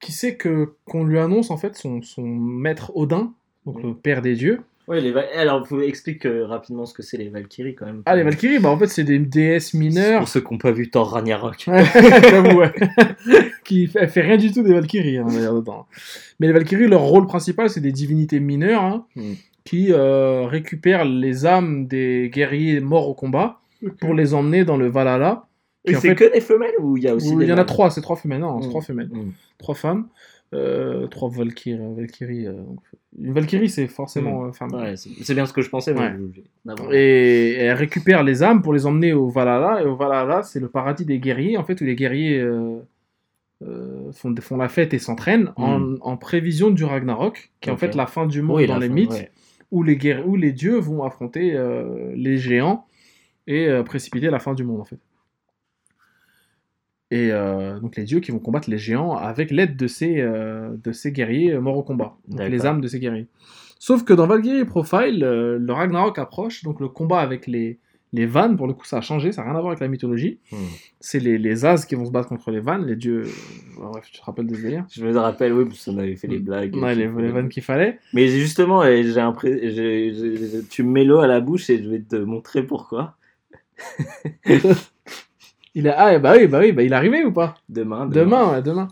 qui 0.00 0.12
sait 0.12 0.36
que 0.36 0.74
qu'on 0.84 1.04
lui 1.04 1.18
annonce 1.18 1.50
en 1.50 1.56
fait 1.56 1.74
son, 1.76 2.02
son 2.02 2.22
maître 2.26 2.92
Odin, 2.96 3.32
donc 3.64 3.82
le 3.82 3.94
père 3.94 4.22
des 4.22 4.34
dieux. 4.34 4.60
Ouais, 4.88 5.00
les 5.00 5.12
Alors, 5.36 5.66
expliquer 5.82 6.28
euh, 6.28 6.46
rapidement 6.46 6.86
ce 6.86 6.94
que 6.94 7.02
c'est 7.02 7.16
les 7.16 7.28
Valkyries 7.28 7.74
quand 7.74 7.86
même. 7.86 8.02
Ah 8.06 8.14
les 8.14 8.22
Valkyries, 8.22 8.60
bah 8.60 8.68
en 8.68 8.78
fait 8.78 8.86
c'est 8.86 9.02
des 9.02 9.18
déesses 9.18 9.74
mineures. 9.74 10.20
Pour 10.20 10.28
ceux 10.28 10.40
qui 10.40 10.52
n'ont 10.52 10.58
pas 10.58 10.70
vu 10.70 10.90
Thor 10.90 11.10
Ragnarok. 11.10 11.66
J'avoue, 11.66 12.58
ouais. 12.60 12.72
qui 13.64 13.88
fait, 13.88 13.98
elle 14.02 14.08
fait 14.08 14.20
rien 14.20 14.36
du 14.36 14.52
tout 14.52 14.62
des 14.62 14.72
Valkyries, 14.72 15.18
hein. 15.18 15.26
Mais 16.38 16.46
les 16.46 16.52
Valkyries, 16.52 16.86
leur 16.86 17.02
rôle 17.02 17.26
principal, 17.26 17.68
c'est 17.68 17.80
des 17.80 17.92
divinités 17.92 18.38
mineures 18.40 18.82
hein, 18.82 19.06
Hmm. 19.16 19.32
qui 19.64 19.88
euh, 19.92 20.46
récupèrent 20.46 21.04
les 21.04 21.46
âmes 21.46 21.86
des 21.88 22.30
guerriers 22.32 22.78
morts 22.80 23.08
au 23.08 23.14
combat 23.14 23.58
pour 24.00 24.14
les 24.14 24.34
emmener 24.34 24.64
dans 24.64 24.76
le 24.76 24.86
Valhalla. 24.88 25.46
Et 25.84 25.94
c'est 25.94 26.10
fait, 26.10 26.14
que 26.14 26.32
des 26.32 26.40
femelles 26.40 26.74
ou 26.80 26.96
il 26.96 27.04
y 27.04 27.08
a 27.08 27.14
aussi 27.14 27.34
des 27.36 27.44
il 27.44 27.48
y 27.48 27.52
en 27.52 27.58
a 27.58 27.64
trois, 27.64 27.90
c'est 27.90 28.00
trois 28.00 28.16
femelles, 28.16 28.40
non, 28.40 28.60
c'est 28.60 28.66
Hmm. 28.66 28.70
trois 28.70 28.82
femelles, 28.82 29.08
Hmm. 29.12 29.30
trois 29.58 29.74
femmes, 29.74 30.06
euh, 30.54 31.06
trois 31.08 31.28
Valkyries. 31.28 32.46
Euh, 32.46 32.52
donc, 32.62 32.80
une 33.18 33.32
Valkyrie, 33.32 33.68
c'est 33.68 33.86
forcément 33.86 34.46
euh. 34.46 34.76
Ouais, 34.76 34.94
c'est 34.96 35.34
bien 35.34 35.46
ce 35.46 35.52
que 35.52 35.62
je 35.62 35.70
pensais. 35.70 35.92
Ouais. 35.92 36.12
je-. 36.34 36.92
Et 36.94 37.54
elle 37.54 37.76
récupère 37.76 38.22
les 38.22 38.42
âmes 38.42 38.62
pour 38.62 38.72
les 38.72 38.86
emmener 38.86 39.12
au 39.12 39.28
Valhalla. 39.28 39.82
Et 39.82 39.86
au 39.86 39.96
Valhalla, 39.96 40.42
c'est 40.42 40.60
le 40.60 40.68
paradis 40.68 41.04
des 41.04 41.18
guerriers, 41.18 41.56
en 41.56 41.64
fait, 41.64 41.80
où 41.80 41.84
les 41.84 41.96
guerriers 41.96 42.38
euh, 42.38 42.78
euh, 43.66 44.12
font, 44.12 44.34
font 44.40 44.56
la 44.56 44.68
fête 44.68 44.92
et 44.94 44.98
s'entraînent 44.98 45.52
en, 45.56 45.94
en 46.00 46.16
prévision 46.16 46.70
du 46.70 46.84
Ragnarok, 46.84 47.50
qui 47.60 47.70
est 47.70 47.72
en 47.72 47.76
fait 47.76 47.94
la 47.94 48.06
fin 48.06 48.26
du 48.26 48.42
monde 48.42 48.58
Oui, 48.58 48.66
dans 48.66 48.78
les 48.78 48.88
fin, 48.88 48.94
mythes, 48.94 49.10
ouais. 49.12 49.30
où, 49.70 49.82
les 49.82 49.98
où 50.26 50.36
les 50.36 50.52
dieux 50.52 50.76
vont 50.76 51.02
affronter 51.04 51.54
euh, 51.54 52.12
les 52.14 52.36
géants 52.36 52.86
et 53.46 53.66
euh, 53.66 53.82
précipiter 53.82 54.28
la 54.28 54.38
fin 54.40 54.54
du 54.54 54.64
monde, 54.64 54.80
en 54.80 54.84
fait. 54.84 54.98
Et 57.12 57.30
euh, 57.30 57.78
donc 57.78 57.94
les 57.96 58.02
dieux 58.04 58.18
qui 58.20 58.32
vont 58.32 58.40
combattre 58.40 58.68
les 58.68 58.78
géants 58.78 59.14
avec 59.16 59.50
l'aide 59.52 59.76
de 59.76 59.86
ces, 59.86 60.20
euh, 60.20 60.70
de 60.82 60.90
ces 60.92 61.12
guerriers 61.12 61.56
morts 61.58 61.76
au 61.78 61.82
combat, 61.84 62.16
donc 62.28 62.40
les 62.48 62.66
âmes 62.66 62.80
de 62.80 62.88
ces 62.88 62.98
guerriers. 62.98 63.28
Sauf 63.78 64.04
que 64.04 64.12
dans 64.12 64.26
Valkyrie 64.26 64.64
Profile, 64.64 65.22
euh, 65.22 65.58
le 65.58 65.72
Ragnarok 65.72 66.18
approche, 66.18 66.64
donc 66.64 66.80
le 66.80 66.88
combat 66.88 67.20
avec 67.20 67.46
les, 67.46 67.78
les 68.12 68.26
vannes, 68.26 68.56
pour 68.56 68.66
le 68.66 68.72
coup 68.72 68.86
ça 68.86 68.98
a 68.98 69.00
changé, 69.02 69.30
ça 69.30 69.42
n'a 69.42 69.50
rien 69.50 69.56
à 69.56 69.60
voir 69.60 69.70
avec 69.72 69.80
la 69.80 69.86
mythologie. 69.88 70.40
Hmm. 70.50 70.56
C'est 70.98 71.20
les, 71.20 71.38
les 71.38 71.64
As 71.64 71.84
qui 71.86 71.94
vont 71.94 72.06
se 72.06 72.10
battre 72.10 72.28
contre 72.28 72.50
les 72.50 72.58
vannes, 72.58 72.86
les 72.86 72.96
dieux... 72.96 73.22
euh, 73.24 73.82
bref, 73.92 74.08
tu 74.10 74.18
te 74.18 74.24
rappelles 74.24 74.46
de 74.48 74.54
ce 74.56 74.62
délire 74.62 74.84
Je 74.90 75.04
me 75.06 75.16
rappelle, 75.16 75.52
oui, 75.52 75.64
parce 75.66 75.84
qu'on 75.84 75.98
avait 75.98 76.16
fait 76.16 76.26
les 76.26 76.38
blagues. 76.40 76.74
Ouais, 76.74 76.94
les, 76.96 77.06
les 77.06 77.30
vannes 77.30 77.48
qu'il 77.50 77.62
fallait. 77.62 78.00
Mais 78.14 78.26
justement, 78.28 78.82
euh, 78.82 79.02
j'ai 79.04 80.12
j'ai- 80.12 80.62
tu 80.70 80.82
me 80.82 80.90
mets 80.90 81.04
l'eau 81.04 81.18
à 81.18 81.26
la 81.28 81.40
bouche 81.40 81.70
et 81.70 81.80
je 81.80 81.88
vais 81.88 82.00
te 82.00 82.16
montrer 82.16 82.64
pourquoi. 82.64 83.16
Il 85.76 85.86
a... 85.88 85.94
Ah 85.98 86.18
bah 86.18 86.34
oui, 86.36 86.46
bah 86.48 86.58
oui, 86.60 86.72
bah 86.72 86.82
il 86.82 86.92
est 86.92 86.96
arrivé 86.96 87.22
ou 87.24 87.30
pas? 87.32 87.54
Demain. 87.68 88.06
Demain, 88.06 88.50
ouais, 88.52 88.62
demain. 88.62 88.88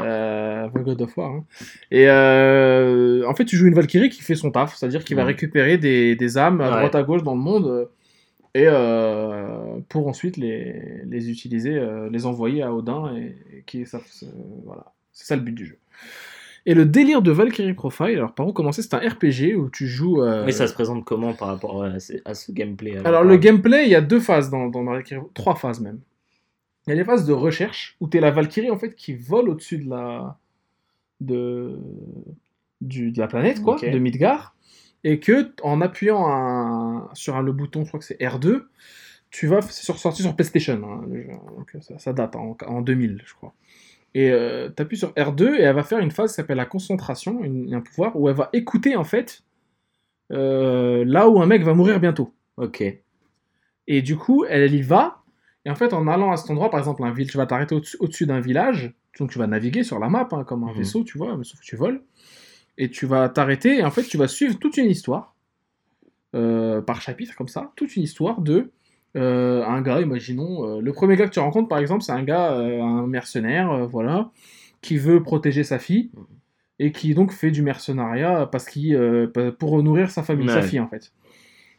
Euh, 0.00 0.66
God 0.68 1.02
of 1.02 1.16
War. 1.16 1.30
hein. 1.30 1.44
Et 1.92 2.06
euh, 2.08 3.24
en 3.28 3.34
fait, 3.36 3.44
tu 3.44 3.56
joues 3.56 3.66
une 3.68 3.74
Valkyrie 3.74 4.08
qui 4.08 4.22
fait 4.22 4.34
son 4.34 4.50
taf, 4.50 4.74
c'est-à-dire 4.74 5.04
qui 5.04 5.14
va 5.14 5.24
récupérer 5.24 5.78
des, 5.78 6.16
des 6.16 6.38
âmes 6.38 6.60
à 6.60 6.64
Ouais. 6.70 6.76
droite 6.78 6.94
à 6.96 7.02
gauche 7.04 7.22
dans 7.22 7.34
le 7.36 7.40
monde 7.40 7.66
euh, 7.68 7.84
et 8.54 8.64
euh, 8.66 9.76
pour 9.88 10.08
ensuite 10.08 10.36
les, 10.36 10.82
les 11.06 11.30
utiliser, 11.30 11.76
euh, 11.76 12.08
les 12.10 12.26
envoyer 12.26 12.62
à 12.62 12.74
Odin 12.74 13.14
et, 13.16 13.36
et 13.58 13.62
qui 13.66 13.86
ça, 13.86 14.00
voilà, 14.64 14.86
c'est 15.12 15.26
ça 15.26 15.36
le 15.36 15.42
but 15.42 15.52
du 15.52 15.66
jeu. 15.66 15.78
Et 16.66 16.74
le 16.74 16.86
délire 16.86 17.20
de 17.20 17.30
Valkyrie 17.30 17.74
Profile, 17.74 18.16
alors 18.16 18.32
par 18.32 18.48
où 18.48 18.52
commencer? 18.52 18.80
C'est 18.82 18.94
un 18.94 18.98
RPG 18.98 19.54
où 19.54 19.68
tu 19.70 19.86
joues. 19.86 20.22
euh, 20.22 20.44
Mais 20.46 20.52
ça 20.52 20.66
se 20.66 20.72
présente 20.72 21.04
comment 21.04 21.34
par 21.34 21.48
rapport 21.48 21.84
à, 21.84 22.00
ce- 22.00 22.14
à 22.24 22.34
ce 22.34 22.50
gameplay 22.52 22.96
alors 23.04 23.22
le 23.22 23.36
gameplay, 23.36 23.84
il 23.84 23.90
y 23.90 23.94
a 23.94 24.00
deux 24.00 24.18
phases 24.20 24.50
dans, 24.50 24.68
dans 24.68 24.82
Valkyrie, 24.82 25.20
trois 25.34 25.54
phases 25.56 25.80
même. 25.80 25.98
Il 26.86 26.90
y 26.90 26.92
a 26.92 26.96
les 26.96 27.04
phases 27.04 27.26
de 27.26 27.32
recherche 27.32 27.96
où 28.00 28.08
tu 28.08 28.18
es 28.18 28.20
la 28.20 28.30
Valkyrie 28.30 28.70
en 28.70 28.78
fait 28.78 28.94
qui 28.94 29.14
vole 29.14 29.48
au-dessus 29.48 29.78
de 29.78 29.88
la 29.88 30.38
de 31.20 31.78
du, 32.80 33.10
de 33.12 33.18
la 33.18 33.26
planète 33.28 33.62
quoi, 33.62 33.76
de 33.90 33.98
Midgar, 33.98 34.54
et 35.04 35.20
que 35.20 35.52
en 35.62 35.80
appuyant 35.80 36.26
un- 36.26 37.08
sur 37.14 37.36
un- 37.36 37.42
le 37.42 37.52
bouton, 37.52 37.82
je 37.84 37.88
crois 37.88 38.00
que 38.00 38.04
c'est 38.06 38.18
R2, 38.20 38.64
tu 39.30 39.46
vas 39.46 39.62
c'est 39.62 39.82
sur, 39.84 39.98
sorti 39.98 40.22
sur 40.22 40.34
PlayStation, 40.36 40.80
hein, 40.84 41.02
donc 41.56 41.74
ça, 41.80 41.98
ça 41.98 42.12
date 42.12 42.36
en, 42.36 42.56
en 42.66 42.80
2000 42.82 43.22
je 43.24 43.34
crois. 43.34 43.54
Et 44.16 44.30
tu 44.76 44.82
appuies 44.82 44.98
sur 44.98 45.12
R2 45.14 45.56
et 45.56 45.62
elle 45.62 45.74
va 45.74 45.82
faire 45.82 45.98
une 45.98 46.10
phase 46.10 46.30
qui 46.30 46.36
s'appelle 46.36 46.58
la 46.58 46.66
concentration, 46.66 47.42
une- 47.42 47.72
un 47.74 47.80
pouvoir 47.80 48.14
où 48.20 48.28
elle 48.28 48.36
va 48.36 48.50
écouter 48.52 48.94
en 48.96 49.04
fait 49.04 49.42
euh, 50.32 51.04
là 51.06 51.28
où 51.28 51.40
un 51.40 51.46
mec 51.46 51.62
va 51.62 51.74
mourir 51.74 52.00
bientôt. 52.00 52.32
Ok. 52.56 52.82
Et 53.86 54.02
du 54.02 54.16
coup, 54.16 54.44
elle 54.48 54.72
y 54.74 54.82
va. 54.82 55.22
Et 55.64 55.70
en 55.70 55.74
fait, 55.74 55.92
en 55.92 56.06
allant 56.08 56.30
à 56.30 56.36
cet 56.36 56.50
endroit, 56.50 56.70
par 56.70 56.78
exemple, 56.80 57.02
un 57.04 57.12
ville, 57.12 57.30
tu 57.30 57.36
vas 57.38 57.46
t'arrêter 57.46 57.74
au-dessus 57.74 58.26
d'un 58.26 58.40
village. 58.40 58.92
Donc, 59.18 59.30
tu 59.30 59.38
vas 59.38 59.46
naviguer 59.46 59.82
sur 59.82 59.98
la 59.98 60.08
map, 60.08 60.28
hein, 60.32 60.44
comme 60.44 60.64
un 60.64 60.72
Mhm. 60.72 60.78
vaisseau, 60.78 61.04
tu 61.04 61.16
vois, 61.18 61.36
mais 61.36 61.44
sauf 61.44 61.60
que 61.60 61.64
tu 61.64 61.76
voles. 61.76 62.02
Et 62.76 62.90
tu 62.90 63.06
vas 63.06 63.28
t'arrêter, 63.28 63.78
et 63.78 63.84
en 63.84 63.90
fait, 63.90 64.02
tu 64.02 64.16
vas 64.18 64.28
suivre 64.28 64.58
toute 64.58 64.76
une 64.76 64.90
histoire, 64.90 65.34
euh, 66.34 66.82
par 66.82 67.00
chapitre, 67.00 67.34
comme 67.36 67.48
ça, 67.48 67.70
toute 67.76 67.94
une 67.96 68.02
histoire 68.02 68.40
de 68.40 68.70
euh, 69.16 69.64
un 69.64 69.80
gars, 69.80 70.00
imaginons, 70.00 70.78
euh, 70.78 70.80
le 70.80 70.92
premier 70.92 71.14
gars 71.14 71.26
que 71.28 71.32
tu 71.32 71.38
rencontres, 71.38 71.68
par 71.68 71.78
exemple, 71.78 72.02
c'est 72.02 72.10
un 72.10 72.24
gars, 72.24 72.52
un 72.54 73.06
mercenaire, 73.06 73.86
voilà, 73.86 74.30
qui 74.82 74.96
veut 74.96 75.22
protéger 75.22 75.62
sa 75.62 75.78
fille, 75.78 76.10
et 76.80 76.90
qui 76.90 77.14
donc 77.14 77.30
fait 77.32 77.52
du 77.52 77.62
mercenariat 77.62 78.46
parce 78.50 78.64
qu'il, 78.68 78.98
pour 79.60 79.80
nourrir 79.84 80.10
sa 80.10 80.24
famille, 80.24 80.46
sa 80.54 80.62
fille, 80.66 80.80
en 80.80 80.88
fait. 80.88 81.12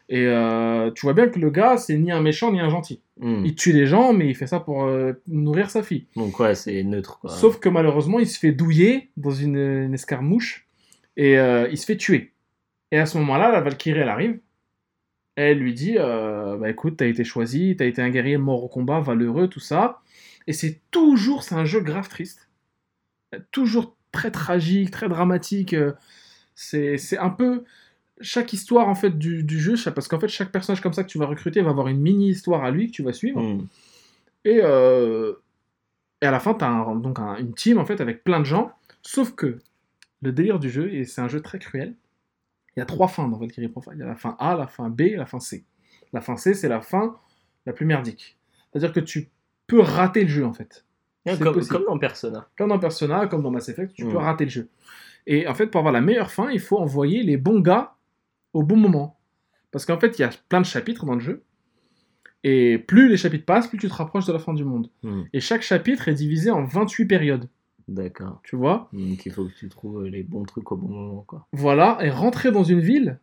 Et 0.07 0.27
euh, 0.27 0.91
tu 0.91 1.05
vois 1.05 1.13
bien 1.13 1.27
que 1.27 1.39
le 1.39 1.49
gars, 1.49 1.77
c'est 1.77 1.97
ni 1.97 2.11
un 2.11 2.21
méchant 2.21 2.51
ni 2.51 2.59
un 2.59 2.69
gentil. 2.69 3.01
Hmm. 3.19 3.43
Il 3.43 3.55
tue 3.55 3.71
les 3.71 3.87
gens, 3.87 4.13
mais 4.13 4.27
il 4.27 4.35
fait 4.35 4.47
ça 4.47 4.59
pour 4.59 4.83
euh, 4.83 5.13
nourrir 5.27 5.71
sa 5.71 5.81
fille. 5.81 6.05
Donc 6.15 6.39
ouais, 6.39 6.53
c'est 6.53 6.83
neutre 6.83 7.19
quoi. 7.19 7.31
Sauf 7.31 7.59
que 7.59 7.69
malheureusement, 7.69 8.19
il 8.19 8.27
se 8.27 8.37
fait 8.37 8.51
douiller 8.51 9.09
dans 9.17 9.31
une, 9.31 9.57
une 9.57 9.93
escarmouche 9.93 10.67
et 11.17 11.39
euh, 11.39 11.67
il 11.71 11.77
se 11.77 11.85
fait 11.85 11.97
tuer. 11.97 12.33
Et 12.91 12.99
à 12.99 13.07
ce 13.07 13.17
moment-là, 13.17 13.51
la 13.51 13.61
Valkyrie, 13.61 13.99
elle 13.99 14.09
arrive. 14.09 14.39
Elle 15.35 15.57
lui 15.57 15.73
dit 15.73 15.95
Bah 15.97 16.69
écoute, 16.69 16.97
t'as 16.97 17.07
été 17.07 17.25
choisi, 17.25 17.75
t'as 17.75 17.85
été 17.85 18.01
un 18.01 18.09
guerrier 18.09 18.37
mort 18.37 18.63
au 18.63 18.69
combat, 18.69 19.01
valeureux, 19.01 19.49
tout 19.49 19.59
ça. 19.59 20.01
Et 20.47 20.53
c'est 20.53 20.79
toujours, 20.91 21.43
c'est 21.43 21.55
un 21.55 21.65
jeu 21.65 21.81
grave 21.81 22.07
triste. 22.07 22.47
Toujours 23.51 23.97
très 24.13 24.31
tragique, 24.31 24.91
très 24.91 25.09
dramatique. 25.09 25.75
C'est 26.53 26.97
c'est 26.97 27.17
un 27.17 27.31
peu. 27.31 27.65
Chaque 28.21 28.53
histoire 28.53 28.87
en 28.87 28.95
fait 28.95 29.17
du, 29.17 29.43
du 29.43 29.59
jeu, 29.59 29.75
parce 29.93 30.07
qu'en 30.07 30.19
fait 30.19 30.27
chaque 30.29 30.51
personnage 30.51 30.79
comme 30.81 30.93
ça 30.93 31.03
que 31.03 31.09
tu 31.09 31.17
vas 31.17 31.25
recruter 31.25 31.61
va 31.61 31.71
avoir 31.71 31.87
une 31.89 31.99
mini 31.99 32.29
histoire 32.29 32.63
à 32.63 32.71
lui 32.71 32.87
que 32.87 32.91
tu 32.93 33.03
vas 33.03 33.11
suivre. 33.13 33.41
Hmm. 33.41 33.67
Et, 34.45 34.59
euh, 34.63 35.33
et 36.21 36.25
à 36.25 36.31
la 36.31 36.39
fin, 36.39 36.53
tu 36.53 36.63
as 36.63 36.85
donc 36.95 37.19
un- 37.19 37.35
une 37.37 37.53
team 37.53 37.77
en 37.77 37.85
fait 37.85 37.99
avec 37.99 38.23
plein 38.23 38.39
de 38.39 38.45
gens. 38.45 38.71
Sauf 39.01 39.33
que 39.35 39.59
le 40.21 40.31
délire 40.31 40.59
du 40.59 40.69
jeu, 40.69 40.93
et 40.93 41.03
c'est 41.03 41.19
un 41.21 41.27
jeu 41.27 41.41
très 41.41 41.59
cruel, 41.59 41.93
il 42.75 42.79
y 42.79 42.81
a 42.81 42.85
trois 42.85 43.07
fins 43.07 43.27
dans 43.27 43.37
Valkyrie 43.37 43.67
Profile. 43.67 43.93
Il 43.95 43.99
y 43.99 44.03
a 44.03 44.07
la 44.07 44.15
fin 44.15 44.35
A, 44.39 44.55
la 44.55 44.67
fin 44.67 44.89
B 44.89 45.01
et 45.01 45.15
la 45.15 45.25
fin 45.25 45.39
C. 45.39 45.63
La 46.13 46.21
fin 46.21 46.37
C, 46.37 46.53
c'est 46.53 46.69
la 46.69 46.81
fin 46.81 47.17
la 47.65 47.73
plus 47.73 47.85
merdique. 47.85 48.37
C'est-à-dire 48.71 48.93
que 48.93 48.99
tu 49.01 49.29
peux 49.67 49.79
rater 49.81 50.21
le 50.23 50.29
jeu 50.29 50.45
en 50.45 50.53
fait. 50.53 50.85
Comme, 51.25 51.85
dans 51.85 51.97
Persona. 51.97 52.47
Comme 52.57 52.69
dans 52.69 52.79
Persona, 52.79 53.27
comme 53.27 53.41
dans 53.43 53.49
Mass 53.51 53.67
Effect, 53.69 53.93
tu 53.93 54.05
Mm. 54.05 54.11
peux 54.11 54.17
rater 54.17 54.45
le 54.45 54.51
jeu. 54.51 54.69
Et 55.27 55.47
en 55.47 55.55
fait, 55.55 55.67
pour 55.67 55.79
avoir 55.79 55.91
la 55.93 56.01
meilleure 56.01 56.31
fin, 56.31 56.51
il 56.51 56.59
faut 56.59 56.77
envoyer 56.77 57.23
les 57.23 57.35
bons 57.37 57.59
gars 57.61 57.93
au 58.55 58.63
bon 58.63 58.77
moment. 58.77 59.19
Parce 59.71 59.85
qu'en 59.85 59.99
fait, 59.99 60.17
il 60.17 60.21
y 60.21 60.25
a 60.25 60.29
plein 60.49 60.61
de 60.61 60.65
chapitres 60.65 61.05
dans 61.05 61.13
le 61.15 61.19
jeu. 61.19 61.43
Et 62.43 62.77
plus 62.77 63.09
les 63.09 63.17
chapitres 63.17 63.45
passent, 63.45 63.67
plus 63.67 63.77
tu 63.77 63.89
te 63.89 63.93
rapproches 63.93 64.25
de 64.25 64.33
la 64.33 64.39
fin 64.39 64.53
du 64.53 64.63
monde. 64.63 64.89
Hmm. 65.03 65.23
Et 65.33 65.39
chaque 65.39 65.61
chapitre 65.63 66.07
est 66.07 66.13
divisé 66.13 66.51
en 66.51 66.63
28 66.63 67.05
périodes. 67.05 67.49
D'accord. 67.87 68.39
Tu 68.43 68.55
vois? 68.55 68.89
Donc 68.93 69.25
il 69.25 69.31
faut 69.31 69.45
que 69.45 69.53
tu 69.53 69.67
trouves 69.69 70.05
les 70.05 70.23
bons 70.23 70.43
trucs 70.43 70.71
au 70.71 70.75
bon 70.77 70.87
moment 70.87 71.21
quoi. 71.27 71.47
Voilà, 71.51 71.97
et 72.01 72.09
rentrer 72.09 72.51
dans 72.51 72.63
une 72.63 72.79
ville 72.79 73.19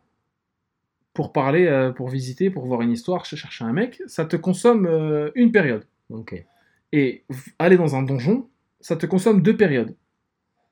pour 1.13 1.31
parler, 1.33 1.67
euh, 1.67 1.91
pour 1.91 2.09
visiter, 2.09 2.49
pour 2.49 2.65
voir 2.65 2.81
une 2.81 2.91
histoire, 2.91 3.25
ch- 3.25 3.39
chercher 3.39 3.65
un 3.65 3.73
mec, 3.73 4.01
ça 4.07 4.25
te 4.25 4.35
consomme 4.35 4.85
euh, 4.85 5.31
une 5.35 5.51
période. 5.51 5.85
Ok. 6.09 6.45
Et 6.91 7.23
aller 7.59 7.77
dans 7.77 7.95
un 7.95 8.03
donjon, 8.03 8.47
ça 8.81 8.95
te 8.95 9.05
consomme 9.05 9.41
deux 9.41 9.55
périodes. 9.57 9.95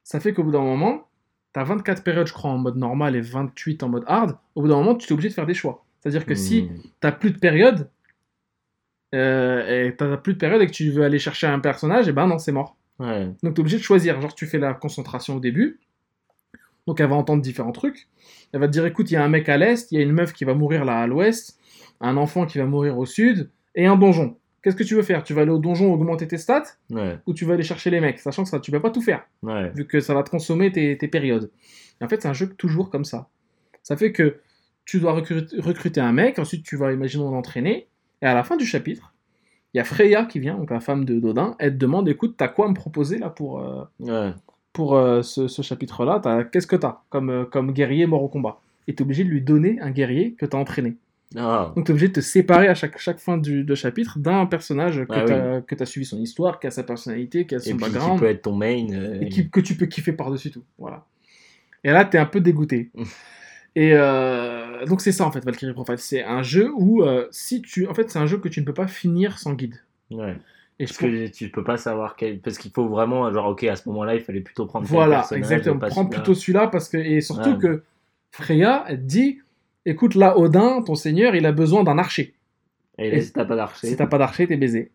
Ça 0.03 0.19
fait 0.19 0.33
qu'au 0.33 0.43
bout 0.43 0.51
d'un 0.51 0.61
moment, 0.61 1.07
t'as 1.53 1.63
24 1.63 2.03
périodes, 2.03 2.27
je 2.27 2.33
crois, 2.33 2.51
en 2.51 2.57
mode 2.57 2.77
normal 2.77 3.15
et 3.15 3.21
28 3.21 3.83
en 3.83 3.89
mode 3.89 4.03
hard. 4.07 4.37
Au 4.55 4.61
bout 4.61 4.67
d'un 4.67 4.77
moment, 4.77 4.95
tu 4.95 5.07
es 5.07 5.11
obligé 5.13 5.29
de 5.29 5.33
faire 5.33 5.45
des 5.45 5.53
choix. 5.53 5.85
C'est-à-dire 5.99 6.25
que 6.25 6.35
si 6.35 6.63
Hmm. 6.63 6.77
t'as 6.99 7.11
plus 7.11 7.31
de 7.31 7.37
période, 7.37 7.89
euh, 9.13 9.87
et 9.87 9.95
t'as 9.95 10.17
plus 10.17 10.33
de 10.33 10.37
période 10.39 10.61
et 10.61 10.67
que 10.67 10.71
tu 10.71 10.89
veux 10.89 11.03
aller 11.03 11.19
chercher 11.19 11.47
un 11.47 11.59
personnage, 11.59 12.07
et 12.07 12.13
ben 12.13 12.27
non, 12.27 12.37
c'est 12.37 12.51
mort. 12.51 12.77
Ouais. 12.99 13.25
Donc 13.43 13.53
tu 13.55 13.57
es 13.57 13.59
obligé 13.59 13.77
de 13.77 13.83
choisir. 13.83 14.19
Genre, 14.21 14.33
tu 14.33 14.45
fais 14.47 14.57
la 14.59 14.73
concentration 14.73 15.35
au 15.35 15.39
début. 15.39 15.79
Donc 16.87 16.99
elle 16.99 17.09
va 17.09 17.15
entendre 17.15 17.41
différents 17.41 17.71
trucs. 17.71 18.07
Elle 18.53 18.59
va 18.61 18.67
te 18.67 18.71
dire 18.71 18.85
écoute, 18.85 19.11
il 19.11 19.15
y 19.15 19.17
a 19.17 19.23
un 19.23 19.29
mec 19.29 19.49
à 19.49 19.57
l'est, 19.57 19.91
il 19.91 19.95
y 19.97 20.01
a 20.01 20.03
une 20.03 20.11
meuf 20.13 20.33
qui 20.33 20.45
va 20.45 20.53
mourir 20.53 20.85
là 20.85 20.99
à 20.99 21.07
l'ouest, 21.07 21.59
un 21.99 22.17
enfant 22.17 22.45
qui 22.45 22.57
va 22.57 22.65
mourir 22.65 22.97
au 22.97 23.05
sud, 23.05 23.49
et 23.75 23.85
un 23.85 23.95
donjon. 23.95 24.37
Qu'est-ce 24.63 24.75
que 24.75 24.83
tu 24.83 24.95
veux 24.95 25.01
faire? 25.01 25.23
Tu 25.23 25.33
vas 25.33 25.41
aller 25.41 25.51
au 25.51 25.57
donjon 25.57 25.91
augmenter 25.93 26.27
tes 26.27 26.37
stats 26.37 26.63
Ouais. 26.91 27.17
ou 27.25 27.33
tu 27.33 27.45
vas 27.45 27.55
aller 27.55 27.63
chercher 27.63 27.89
les 27.89 27.99
mecs? 27.99 28.19
Sachant 28.19 28.43
que 28.43 28.49
ça, 28.49 28.59
tu 28.59 28.69
peux 28.71 28.79
pas 28.79 28.91
tout 28.91 29.01
faire, 29.01 29.25
Ouais. 29.41 29.71
vu 29.75 29.85
que 29.87 29.99
ça 29.99 30.13
va 30.13 30.21
te 30.23 30.29
consommer 30.29 30.71
tes, 30.71 30.97
tes 30.97 31.07
périodes. 31.07 31.49
Et 31.99 32.03
en 32.03 32.07
fait, 32.07 32.21
c'est 32.21 32.27
un 32.27 32.33
jeu 32.33 32.47
toujours 32.47 32.89
comme 32.89 33.05
ça. 33.05 33.27
Ça 33.83 33.97
fait 33.97 34.11
que 34.11 34.37
tu 34.85 34.99
dois 34.99 35.13
recruter, 35.13 36.01
un 36.01 36.11
mec, 36.11 36.37
ensuite 36.39 36.63
tu 36.63 36.75
vas, 36.77 36.91
imaginons, 36.93 37.31
l'entraîner, 37.31 37.87
et 38.21 38.25
à 38.25 38.33
la 38.33 38.43
fin 38.43 38.57
du 38.57 38.65
chapitre, 38.65 39.13
il 39.73 39.77
y 39.77 39.79
a 39.79 39.83
Freya 39.83 40.25
qui 40.25 40.39
vient, 40.39 40.57
donc 40.57 40.69
la 40.69 40.79
femme 40.79 41.05
de 41.05 41.19
d'Odin, 41.19 41.55
elle 41.59 41.73
te 41.73 41.77
demande 41.77 42.07
écoute, 42.09 42.35
t'as 42.37 42.47
quoi 42.49 42.65
à 42.65 42.69
me 42.69 42.73
proposer 42.75 43.17
là 43.17 43.29
pour, 43.29 43.59
euh, 43.61 43.83
Ouais. 43.99 44.31
pour 44.73 44.95
euh, 44.95 45.21
ce, 45.21 45.47
ce 45.47 45.61
chapitre-là, 45.61 46.19
t'as- 46.21 46.43
qu'est-ce 46.43 46.67
que 46.67 46.75
t'as 46.75 47.01
comme, 47.09 47.29
euh, 47.29 47.45
comme 47.45 47.71
guerrier 47.71 48.05
mort 48.05 48.21
au 48.23 48.27
combat? 48.29 48.59
Et 48.87 48.95
t'es 48.95 49.01
obligé 49.03 49.23
de 49.23 49.29
lui 49.29 49.41
donner 49.41 49.79
un 49.79 49.91
guerrier 49.91 50.33
que 50.33 50.45
t'as 50.45 50.57
entraîné. 50.57 50.95
Ah. 51.37 51.71
Donc 51.75 51.85
t'es 51.85 51.91
obligé 51.91 52.09
de 52.09 52.13
te 52.13 52.19
séparer 52.19 52.67
à 52.67 52.73
chaque, 52.75 52.97
chaque 52.99 53.19
fin 53.19 53.37
du, 53.37 53.63
de 53.63 53.75
chapitre 53.75 54.19
d'un 54.19 54.45
personnage 54.45 55.05
que 55.05 55.13
Ah 55.13 55.61
que 55.61 55.75
t'as 55.75 55.85
suivi 55.85 56.05
son 56.05 56.19
histoire, 56.19 56.59
qui 56.59 56.67
a 56.67 56.71
sa 56.71 56.83
personnalité, 56.83 57.45
qui 57.45 57.55
a 57.55 57.57
Et 57.57 57.61
son 57.61 57.77
puis 57.77 57.85
qui 57.85 57.91
background, 57.93 58.19
peut 58.19 58.25
être 58.27 58.41
ton 58.41 58.55
main. 58.55 58.87
euh, 58.91 59.21
et 59.21 59.29
qui- 59.29 59.49
que 59.49 59.61
tu 59.61 59.75
peux 59.75 59.85
kiffer 59.85 60.11
par-dessus 60.13 60.51
tout. 60.51 60.63
Voilà. 60.77 61.05
Et 61.83 61.91
là, 61.91 62.03
t'es 62.05 62.17
un 62.17 62.25
peu 62.25 62.41
dégoûté. 62.41 62.91
Et 63.75 63.91
euh, 63.93 64.85
donc 64.85 64.99
c'est 64.99 65.13
ça 65.13 65.25
en 65.25 65.31
fait, 65.31 65.45
Valkyrie 65.45 65.71
Profile. 65.73 65.97
C'est 65.97 66.23
un 66.25 66.43
jeu 66.43 66.69
où 66.75 67.03
euh, 67.03 67.27
si 67.31 67.61
tu, 67.61 67.87
en 67.87 67.93
fait, 67.93 68.09
c'est 68.09 68.19
un 68.19 68.25
jeu 68.27 68.37
que 68.37 68.49
tu 68.49 68.59
ne 68.59 68.65
peux 68.65 68.73
pas 68.73 68.87
finir 68.87 69.39
sans 69.39 69.53
guide. 69.53 69.75
Ouais. 70.09 70.35
Et 70.77 70.85
je 70.85 70.89
Parce 70.93 70.97
que 70.97 71.27
tu 71.27 71.49
peux 71.49 71.63
pas 71.63 71.77
savoir 71.77 72.17
quel. 72.17 72.39
Parce 72.41 72.57
qu'il 72.57 72.71
faut 72.71 72.89
vraiment, 72.89 73.31
genre, 73.31 73.47
ok, 73.47 73.63
à 73.63 73.77
ce 73.77 73.87
moment-là, 73.87 74.15
il 74.15 74.21
fallait 74.21 74.41
plutôt 74.41 74.65
prendre 74.65 74.85
Voilà, 74.87 75.25
exactement. 75.31 75.79
Prends 75.79 75.89
celui-là. 76.03 76.09
plutôt 76.09 76.33
celui-là 76.33 76.67
parce 76.67 76.89
que 76.89 76.97
et 76.97 77.21
surtout 77.21 77.51
Ouais. 77.51 77.57
que 77.59 77.83
Freya 78.31 78.83
elle 78.89 79.05
dit 79.05 79.39
écoute 79.85 80.15
là 80.15 80.37
Odin 80.37 80.81
ton 80.83 80.95
seigneur 80.95 81.35
il 81.35 81.45
a 81.45 81.51
besoin 81.51 81.83
d'un 81.83 81.97
archer. 81.97 82.35
Et 82.97 83.09
là, 83.11 83.21
si 83.21 83.31
t'as 83.33 83.45
pas 83.45 83.55
d'archer. 83.55 83.87
Si 83.87 83.95
t'as 83.95 84.07
pas 84.07 84.17
d'archer 84.17 84.47
t'es 84.47 84.57
baisé. 84.57 84.91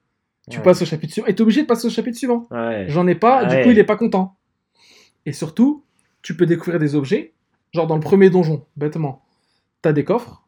Tu 0.50 0.58
Ouais. 0.58 0.62
passes 0.64 0.80
au 0.82 0.84
chapitre 0.84 1.12
suivant 1.12 1.26
et 1.26 1.34
t'es 1.34 1.40
obligé 1.42 1.62
de 1.62 1.66
passer 1.66 1.86
au 1.86 1.90
chapitre 1.90 2.16
suivant. 2.16 2.46
Ouais. 2.52 2.84
J'en 2.88 3.06
ai 3.08 3.14
pas, 3.16 3.44
du 3.46 3.62
coup 3.62 3.70
il 3.70 3.78
est 3.78 3.84
pas 3.84 3.96
content. 3.96 4.36
Et 5.24 5.32
surtout 5.32 5.82
tu 6.22 6.36
peux 6.36 6.46
découvrir 6.46 6.78
des 6.78 6.94
objets 6.94 7.32
genre 7.74 7.86
dans 7.86 7.96
le 7.96 8.00
premier 8.00 8.30
donjon 8.30 8.64
bêtement 8.76 9.22
t'as 9.82 9.92
des 9.92 10.04
coffres 10.04 10.42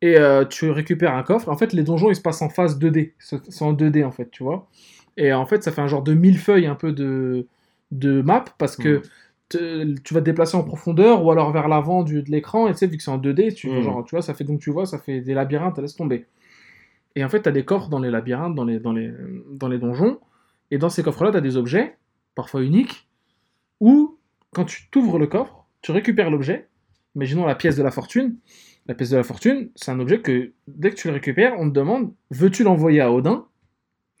et 0.00 0.16
euh, 0.18 0.44
tu 0.44 0.70
récupères 0.70 1.14
un 1.14 1.22
coffre. 1.22 1.48
En 1.48 1.56
fait 1.56 1.72
les 1.72 1.84
donjons 1.84 2.10
ils 2.10 2.16
se 2.16 2.20
passent 2.20 2.42
en 2.42 2.48
phase 2.48 2.78
2D, 2.78 3.12
c'est 3.18 3.62
en 3.62 3.72
2D 3.72 4.04
en 4.04 4.10
fait 4.10 4.30
tu 4.30 4.42
vois. 4.42 4.68
Et 5.16 5.32
en 5.32 5.46
fait 5.46 5.62
ça 5.62 5.70
fait 5.70 5.80
un 5.80 5.86
genre 5.86 6.02
de 6.02 6.14
millefeuille 6.14 6.66
un 6.66 6.74
peu 6.74 6.92
de 6.92 7.46
de 7.92 8.20
map 8.22 8.44
parce 8.58 8.76
que 8.76 8.98
Mm. 8.98 9.02
Te- 9.58 10.00
tu 10.00 10.14
vas 10.14 10.20
te 10.20 10.24
déplacer 10.26 10.56
en 10.56 10.64
profondeur 10.64 11.24
ou 11.24 11.30
alors 11.30 11.52
vers 11.52 11.68
l'avant 11.68 12.02
de 12.02 12.22
l'écran 12.28 12.68
et 12.68 12.72
tu 12.72 12.78
sais 12.78 12.86
vu 12.86 12.96
que 12.96 13.02
c'est 13.02 13.10
en 13.10 13.18
2D 13.18 13.52
tu, 13.54 13.68
Mm. 13.70 13.82
genre, 13.82 14.04
tu 14.04 14.14
vois 14.14 14.22
ça 14.22 14.34
fait 14.34 14.44
donc 14.44 14.60
tu 14.60 14.70
vois 14.70 14.86
ça 14.86 14.98
fait 14.98 15.20
des 15.20 15.34
labyrinthes 15.34 15.78
laisse 15.78 15.96
tomber. 15.96 16.26
Et 17.16 17.24
en 17.24 17.28
fait 17.28 17.42
tu 17.42 17.48
as 17.48 17.52
des 17.52 17.64
coffres 17.64 17.88
dans 17.88 17.98
les 17.98 18.10
labyrinthes 18.10 18.54
dans 18.54 18.64
les, 18.64 18.78
dans 18.80 18.92
les, 18.92 19.12
dans 19.52 19.68
les 19.68 19.78
donjons. 19.78 20.18
Et 20.70 20.78
dans 20.78 20.88
ces 20.88 21.02
coffres 21.02 21.24
là 21.24 21.30
tu 21.30 21.36
as 21.36 21.40
des 21.42 21.56
objets 21.56 21.96
parfois 22.34 22.62
uniques 22.62 23.08
où 23.80 24.18
quand 24.52 24.64
tu 24.64 24.88
t'ouvres 24.90 25.18
le 25.18 25.26
coffre 25.26 25.66
tu 25.82 25.92
récupères 25.92 26.30
l'objet. 26.30 26.68
Imaginons 27.16 27.44
la 27.44 27.54
pièce 27.54 27.76
de 27.76 27.82
la 27.82 27.90
fortune. 27.90 28.36
La 28.86 28.94
pièce 28.94 29.10
de 29.10 29.16
la 29.16 29.22
fortune 29.22 29.70
c'est 29.74 29.90
un 29.90 30.00
objet 30.00 30.20
que 30.20 30.52
dès 30.68 30.90
que 30.90 30.96
tu 30.96 31.08
le 31.08 31.14
récupères 31.14 31.54
on 31.58 31.68
te 31.68 31.74
demande 31.74 32.12
veux-tu 32.30 32.64
l'envoyer 32.64 33.00
à 33.00 33.12
Odin? 33.12 33.46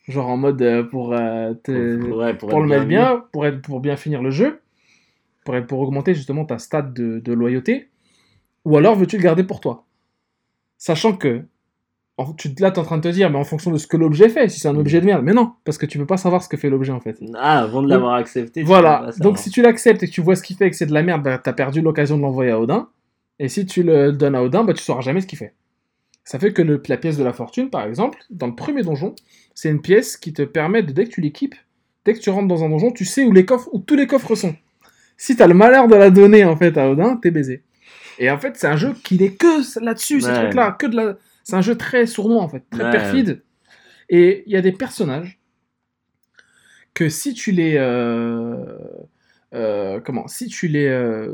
Genre 0.08 0.28
en 0.28 0.36
mode 0.36 0.60
euh, 0.62 0.82
pour 0.82 1.12
euh, 1.14 1.54
te- 1.54 1.96
Pour, 2.08 2.18
ouais, 2.18 2.34
pour 2.34 2.60
le 2.60 2.66
mettre 2.66 2.82
mis. 2.82 2.88
bien, 2.88 3.24
pour, 3.32 3.46
être, 3.46 3.62
pour 3.62 3.78
bien 3.80 3.94
finir 3.96 4.20
le 4.20 4.30
jeu, 4.32 4.60
pour, 5.44 5.54
pour 5.66 5.80
augmenter 5.80 6.14
justement 6.14 6.44
ta 6.44 6.58
stat 6.58 6.82
de, 6.82 7.18
de 7.20 7.32
loyauté, 7.32 7.88
ou 8.64 8.76
alors 8.76 8.96
veux-tu 8.96 9.16
le 9.18 9.22
garder 9.22 9.44
pour 9.44 9.60
toi? 9.60 9.86
Sachant 10.78 11.14
que, 11.16 11.42
en- 12.18 12.32
tu, 12.34 12.50
là, 12.58 12.70
tu 12.70 12.76
es 12.76 12.80
en 12.80 12.84
train 12.84 12.98
de 12.98 13.02
te 13.02 13.08
dire, 13.08 13.30
mais 13.30 13.38
en 13.38 13.44
fonction 13.44 13.70
de 13.70 13.78
ce 13.78 13.86
que 13.86 13.96
l'objet 13.96 14.28
fait, 14.28 14.48
si 14.48 14.60
c'est 14.60 14.68
un 14.68 14.76
objet 14.76 15.00
de 15.00 15.06
merde, 15.06 15.22
mais 15.24 15.32
non, 15.32 15.52
parce 15.64 15.78
que 15.78 15.86
tu 15.86 15.98
peux 15.98 16.06
pas 16.06 16.16
savoir 16.16 16.42
ce 16.42 16.48
que 16.48 16.56
fait 16.56 16.70
l'objet 16.70 16.92
en 16.92 17.00
fait. 17.00 17.18
Ah, 17.34 17.60
avant 17.60 17.82
de 17.82 17.88
l'avoir 17.88 18.14
accepté. 18.14 18.60
tu 18.60 18.66
Voilà, 18.66 19.10
donc 19.18 19.38
si 19.38 19.50
tu 19.50 19.62
l'acceptes 19.62 20.02
et 20.02 20.06
que 20.08 20.12
tu 20.12 20.20
vois 20.20 20.36
ce 20.36 20.42
qu'il 20.42 20.56
fait 20.56 20.66
et 20.66 20.70
que 20.70 20.76
c'est 20.76 20.86
de 20.86 20.94
la 20.94 21.02
merde, 21.02 21.22
bah, 21.22 21.38
t'as 21.38 21.52
perdu 21.52 21.80
l'occasion 21.80 22.16
de 22.16 22.22
l'envoyer 22.22 22.50
à 22.50 22.60
Odin. 22.60 22.88
Et 23.38 23.48
si 23.48 23.66
tu 23.66 23.82
le 23.82 24.12
donnes 24.12 24.34
à 24.34 24.42
Odin, 24.42 24.64
bah, 24.64 24.74
tu 24.74 24.82
sauras 24.82 25.00
jamais 25.00 25.20
ce 25.20 25.26
qu'il 25.26 25.38
fait. 25.38 25.54
Ça 26.24 26.38
fait 26.38 26.52
que 26.52 26.62
le- 26.62 26.82
la 26.88 26.96
pièce 26.96 27.18
de 27.18 27.24
la 27.24 27.32
fortune, 27.32 27.70
par 27.70 27.84
exemple, 27.84 28.18
dans 28.30 28.46
le 28.46 28.54
premier 28.54 28.82
donjon, 28.82 29.14
c'est 29.54 29.70
une 29.70 29.80
pièce 29.82 30.16
qui 30.16 30.32
te 30.32 30.42
permet 30.42 30.82
de, 30.82 30.92
dès 30.92 31.04
que 31.06 31.10
tu 31.10 31.20
l'équipes, 31.20 31.56
dès 32.04 32.14
que 32.14 32.20
tu 32.20 32.30
rentres 32.30 32.48
dans 32.48 32.64
un 32.64 32.68
donjon, 32.68 32.92
tu 32.92 33.04
sais 33.04 33.24
où 33.24 33.32
les 33.32 33.44
coffres, 33.44 33.68
où 33.72 33.80
tous 33.80 33.96
les 33.96 34.06
coffres 34.06 34.34
sont. 34.36 34.54
Si 35.22 35.36
t'as 35.36 35.46
le 35.46 35.54
malheur 35.54 35.86
de 35.86 35.94
la 35.94 36.10
donner 36.10 36.44
en 36.44 36.56
fait 36.56 36.76
à 36.76 36.90
Odin, 36.90 37.14
t'es 37.14 37.30
baisé. 37.30 37.62
Et 38.18 38.28
en 38.28 38.38
fait, 38.40 38.56
c'est 38.56 38.66
un 38.66 38.74
jeu 38.76 38.92
qui 39.04 39.16
n'est 39.20 39.30
que 39.30 39.80
là-dessus, 39.80 40.20
ces 40.20 40.26
Ouais. 40.26 40.34
trucs-là, 40.34 40.72
que 40.72 40.86
de 40.88 40.96
la. 40.96 41.16
C'est 41.44 41.54
un 41.54 41.60
jeu 41.60 41.76
très 41.76 42.06
sournois 42.06 42.42
en 42.42 42.48
fait, 42.48 42.64
très 42.70 42.82
Ouais. 42.82 42.90
perfide. 42.90 43.44
Et 44.08 44.42
il 44.46 44.52
y 44.52 44.56
a 44.56 44.60
des 44.60 44.72
personnages 44.72 45.38
que 46.92 47.08
si 47.08 47.34
tu 47.34 47.52
les 47.52 47.76
euh, 47.76 48.56
euh, 49.54 50.00
comment 50.00 50.26
si 50.26 50.48
tu 50.48 50.66
les 50.66 50.88
euh, 50.88 51.30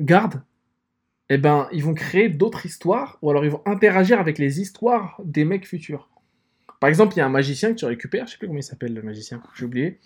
gardes 0.00 0.42
eh 1.30 1.38
ben 1.38 1.68
ils 1.70 1.84
vont 1.84 1.94
créer 1.94 2.28
d'autres 2.28 2.66
histoires 2.66 3.18
ou 3.22 3.30
alors 3.30 3.44
ils 3.44 3.50
vont 3.52 3.62
interagir 3.64 4.18
avec 4.18 4.38
les 4.38 4.60
histoires 4.60 5.20
des 5.24 5.44
mecs 5.44 5.66
futurs 5.68 6.10
par 6.80 6.88
exemple 6.88 7.14
il 7.14 7.18
y 7.18 7.22
a 7.22 7.26
un 7.26 7.30
magicien 7.30 7.70
que 7.70 7.78
tu 7.78 7.84
récupères 7.84 8.26
je 8.26 8.32
sais 8.32 8.38
plus 8.38 8.48
comment 8.48 8.58
il 8.58 8.64
s'appelle 8.64 8.92
le 8.92 9.02
magicien 9.02 9.40
j'ai 9.56 9.64
oublié 9.64 10.00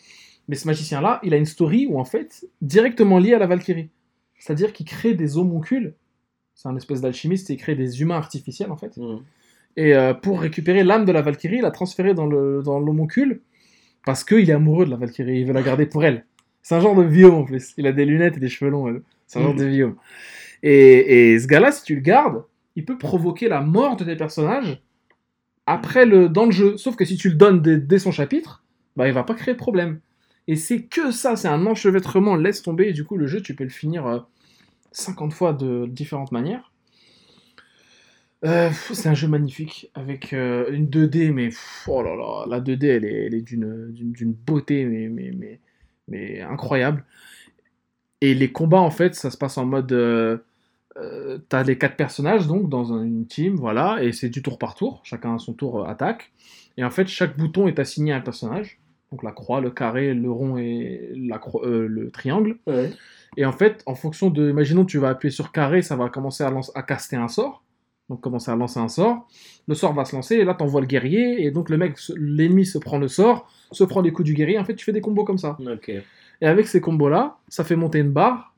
Mais 0.48 0.56
ce 0.56 0.66
magicien-là, 0.66 1.20
il 1.22 1.34
a 1.34 1.36
une 1.36 1.46
story 1.46 1.86
où, 1.88 1.98
en 1.98 2.04
fait, 2.04 2.44
directement 2.60 3.18
liée 3.18 3.34
à 3.34 3.38
la 3.38 3.46
Valkyrie. 3.46 3.90
C'est-à-dire 4.38 4.72
qu'il 4.72 4.86
crée 4.86 5.14
des 5.14 5.38
homoncules. 5.38 5.94
C'est 6.54 6.68
un 6.68 6.76
espèce 6.76 7.00
d'alchimiste 7.00 7.48
il 7.50 7.56
crée 7.56 7.74
des 7.74 8.02
humains 8.02 8.16
artificiels, 8.16 8.70
en 8.70 8.76
fait. 8.76 8.96
Mm. 8.96 9.18
Et 9.76 9.94
euh, 9.94 10.12
pour 10.14 10.40
récupérer 10.40 10.84
l'âme 10.84 11.04
de 11.04 11.12
la 11.12 11.22
Valkyrie, 11.22 11.56
il 11.56 11.62
l'a 11.62 11.70
transférée 11.70 12.12
dans 12.12 12.26
le 12.26 12.62
dans 12.62 12.78
l'homoncule 12.78 13.40
parce 14.04 14.22
qu'il 14.24 14.50
est 14.50 14.52
amoureux 14.52 14.84
de 14.84 14.90
la 14.90 14.96
Valkyrie, 14.96 15.40
il 15.40 15.46
veut 15.46 15.52
la 15.54 15.62
garder 15.62 15.86
pour 15.86 16.04
elle. 16.04 16.26
C'est 16.60 16.74
un 16.74 16.80
genre 16.80 16.94
de 16.94 17.02
vieux 17.04 17.30
en 17.32 17.44
plus. 17.44 17.72
Il 17.78 17.86
a 17.86 17.92
des 17.92 18.04
lunettes 18.04 18.36
et 18.36 18.40
des 18.40 18.48
cheveux 18.48 18.70
longs. 18.70 18.88
elle. 18.88 19.02
C'est 19.26 19.38
un 19.38 19.42
genre 19.42 19.54
Mhm. 19.54 19.60
de 19.60 19.64
vieux. 19.64 19.96
Et, 20.62 21.32
et 21.32 21.38
ce 21.38 21.46
gars-là, 21.46 21.72
si 21.72 21.82
tu 21.84 21.94
le 21.94 22.00
gardes, 22.02 22.44
il 22.76 22.84
peut 22.84 22.98
provoquer 22.98 23.48
la 23.48 23.60
mort 23.62 23.96
de 23.96 24.04
tes 24.04 24.16
personnages 24.16 24.82
après 25.66 26.04
le 26.04 26.28
dans 26.28 26.44
le 26.46 26.52
jeu. 26.52 26.76
Sauf 26.76 26.96
que 26.96 27.04
si 27.04 27.16
tu 27.16 27.28
le 27.30 27.36
donnes 27.36 27.62
dès, 27.62 27.78
dès 27.78 27.98
son 27.98 28.10
chapitre, 28.12 28.64
bah 28.96 29.08
il 29.08 29.14
va 29.14 29.24
pas 29.24 29.34
créer 29.34 29.54
de 29.54 29.58
problème. 29.58 30.00
Et 30.48 30.56
c'est 30.56 30.82
que 30.82 31.10
ça, 31.10 31.36
c'est 31.36 31.48
un 31.48 31.66
enchevêtrement, 31.66 32.36
laisse 32.36 32.62
tomber. 32.62 32.88
Et 32.88 32.92
du 32.92 33.04
coup, 33.04 33.16
le 33.16 33.26
jeu, 33.26 33.40
tu 33.40 33.54
peux 33.54 33.64
le 33.64 33.70
finir 33.70 34.06
euh, 34.06 34.18
50 34.92 35.32
fois 35.32 35.52
de 35.52 35.86
différentes 35.86 36.32
manières. 36.32 36.72
Euh, 38.44 38.70
c'est 38.92 39.08
un 39.08 39.14
jeu 39.14 39.28
magnifique 39.28 39.90
avec 39.94 40.32
euh, 40.32 40.66
une 40.72 40.86
2D, 40.86 41.32
mais 41.32 41.50
oh 41.86 42.02
la 42.48 42.60
2D 42.60 42.86
elle 42.86 43.04
est, 43.04 43.40
d'une, 43.40 44.32
beauté 44.32 44.84
mais, 46.08 46.40
incroyable. 46.40 47.04
Et 48.20 48.34
les 48.34 48.50
combats 48.52 48.80
en 48.80 48.90
fait, 48.90 49.14
ça 49.14 49.30
se 49.30 49.36
passe 49.36 49.58
en 49.58 49.64
mode. 49.66 49.92
Euh, 49.92 50.38
euh, 50.98 51.38
T'as 51.48 51.62
les 51.62 51.78
quatre 51.78 51.96
personnages 51.96 52.46
donc 52.46 52.68
dans 52.68 52.92
un- 52.92 53.02
une 53.04 53.26
team, 53.26 53.56
voilà, 53.56 54.02
et 54.02 54.12
c'est 54.12 54.28
du 54.28 54.42
tour 54.42 54.58
par 54.58 54.74
tour, 54.74 55.00
chacun 55.04 55.34
à 55.36 55.38
son 55.38 55.54
tour 55.54 55.80
euh, 55.82 55.86
attaque. 55.88 56.32
Et 56.76 56.84
en 56.84 56.90
fait, 56.90 57.06
chaque 57.08 57.36
bouton 57.38 57.66
est 57.68 57.78
assigné 57.78 58.12
à 58.12 58.16
un 58.16 58.20
personnage, 58.20 58.78
donc 59.12 59.22
la 59.22 59.30
croix, 59.30 59.60
le 59.60 59.70
carré, 59.70 60.14
le 60.14 60.30
rond 60.30 60.56
et 60.56 61.12
la 61.14 61.38
euh, 61.62 61.86
le 61.86 62.10
triangle. 62.10 62.56
Et 63.36 63.44
en 63.44 63.52
fait, 63.52 63.82
en 63.86 63.94
fonction 63.94 64.30
de. 64.30 64.50
Imaginons, 64.50 64.84
tu 64.84 64.98
vas 64.98 65.10
appuyer 65.10 65.30
sur 65.30 65.52
carré, 65.52 65.82
ça 65.82 65.96
va 65.96 66.08
commencer 66.08 66.42
à, 66.42 66.50
lancer, 66.50 66.72
à 66.74 66.82
caster 66.82 67.16
un 67.16 67.28
sort. 67.28 67.62
Donc, 68.08 68.20
commencer 68.20 68.50
à 68.50 68.56
lancer 68.56 68.80
un 68.80 68.88
sort. 68.88 69.28
Le 69.68 69.74
sort 69.74 69.92
va 69.92 70.04
se 70.04 70.16
lancer, 70.16 70.36
et 70.36 70.44
là, 70.44 70.54
t'envoies 70.54 70.80
le 70.80 70.86
guerrier. 70.86 71.44
Et 71.44 71.50
donc, 71.50 71.70
le 71.70 71.76
mec, 71.76 71.96
l'ennemi 72.16 72.66
se 72.66 72.78
prend 72.78 72.98
le 72.98 73.08
sort, 73.08 73.48
se 73.70 73.84
prend 73.84 74.00
les 74.00 74.12
coups 74.12 74.26
du 74.26 74.34
guerrier. 74.34 74.58
En 74.58 74.64
fait, 74.64 74.74
tu 74.74 74.84
fais 74.84 74.92
des 74.92 75.00
combos 75.00 75.24
comme 75.24 75.38
ça. 75.38 75.56
Et 76.40 76.46
avec 76.46 76.66
ces 76.66 76.80
combos-là, 76.80 77.38
ça 77.48 77.64
fait 77.64 77.76
monter 77.76 78.00
une 78.00 78.10
barre. 78.10 78.54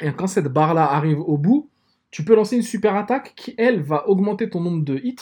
Et 0.00 0.10
quand 0.12 0.26
cette 0.26 0.48
barre-là 0.48 0.90
arrive 0.90 1.20
au 1.20 1.38
bout, 1.38 1.70
tu 2.10 2.24
peux 2.24 2.34
lancer 2.34 2.56
une 2.56 2.62
super 2.62 2.96
attaque 2.96 3.34
qui, 3.36 3.54
elle, 3.56 3.82
va 3.82 4.08
augmenter 4.08 4.50
ton 4.50 4.60
nombre 4.60 4.84
de 4.84 4.96
hits. 4.96 5.16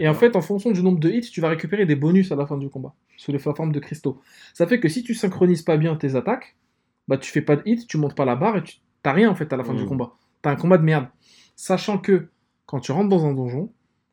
Et 0.00 0.08
en 0.08 0.14
fait, 0.14 0.36
en 0.36 0.40
fonction 0.40 0.70
du 0.70 0.82
nombre 0.82 1.00
de 1.00 1.10
hits, 1.10 1.30
tu 1.30 1.40
vas 1.40 1.48
récupérer 1.48 1.84
des 1.84 1.96
bonus 1.96 2.32
à 2.32 2.36
la 2.36 2.46
fin 2.46 2.56
du 2.56 2.70
combat, 2.70 2.94
sous 3.16 3.30
la 3.32 3.38
forme 3.38 3.72
de 3.72 3.80
cristaux. 3.80 4.22
Ça 4.54 4.66
fait 4.66 4.80
que 4.80 4.88
si 4.88 5.02
tu 5.02 5.14
synchronises 5.14 5.62
pas 5.62 5.76
bien 5.76 5.96
tes 5.96 6.14
attaques, 6.14 6.56
bah 7.08 7.18
tu 7.18 7.30
fais 7.30 7.42
pas 7.42 7.56
de 7.56 7.62
hits, 7.66 7.86
tu 7.86 7.98
montes 7.98 8.14
pas 8.14 8.24
la 8.24 8.36
barre 8.36 8.56
et 8.56 8.62
tu 8.62 8.76
t'as 9.02 9.12
rien 9.12 9.30
en 9.30 9.34
fait 9.34 9.52
à 9.52 9.56
la 9.56 9.64
fin 9.64 9.74
du 9.74 9.84
combat. 9.84 10.14
T'as 10.42 10.50
un 10.50 10.56
combat 10.56 10.78
de 10.78 10.82
merde. 10.82 11.08
Sachant 11.56 11.98
que 11.98 12.28
quand 12.64 12.80
tu 12.80 12.90
rentres 12.92 13.10
dans 13.10 13.26
un 13.26 13.34
donjon, 13.34 13.70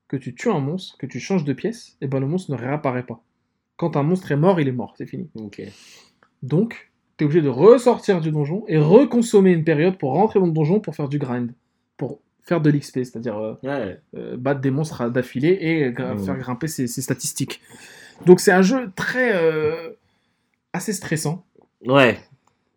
que 0.08 0.18
tu 0.18 0.36
tues 0.36 0.50
un 0.50 0.60
monstre, 0.60 0.98
que 0.98 1.06
tu 1.06 1.20
changes 1.20 1.46
de 1.46 1.54
pièce, 1.54 1.98
et 2.02 2.08
ben 2.08 2.20
le 2.20 2.28
monstre 2.28 2.52
ne 2.52 2.58
réapparaît 2.58 3.06
pas. 3.06 3.24
Quand 3.78 3.98
un 3.98 4.04
monstre 4.04 4.32
est 4.32 4.38
mort, 4.38 4.60
il 4.60 4.68
est 4.68 4.74
mort, 4.74 4.94
c'est 4.98 5.08
fini. 5.08 5.30
Donc, 6.44 6.92
tu 7.18 7.24
es 7.24 7.26
obligé 7.26 7.42
de 7.42 7.50
ressortir 7.50 8.22
du 8.22 8.32
donjon 8.32 8.64
et 8.68 8.78
reconsommer 8.78 9.52
une 9.52 9.64
période 9.64 9.98
pour 9.98 10.12
rentrer 10.12 10.40
dans 10.40 10.46
le 10.46 10.52
donjon 10.52 10.80
pour 10.80 10.96
faire 10.96 11.10
du 11.10 11.18
grind, 11.18 11.54
pour 11.98 12.20
faire 12.44 12.60
de 12.62 12.70
l'XP, 12.70 13.00
c'est-à-dire 13.04 13.38
euh, 13.38 13.54
Ouais. 13.64 14.00
euh, 14.16 14.36
battre 14.38 14.60
des 14.62 14.72
monstres 14.72 15.10
d'affilée 15.10 15.58
et 15.62 15.90
Mhm. 15.92 16.20
faire 16.26 16.38
grimper 16.38 16.68
ses, 16.68 16.88
ses 16.88 17.02
statistiques. 17.02 17.62
Donc 18.26 18.40
c'est 18.40 18.52
un 18.52 18.62
jeu 18.62 18.92
très 18.96 19.32
euh, 19.34 19.92
assez 20.74 20.94
stressant 20.94 21.46
Ouais. 21.86 22.18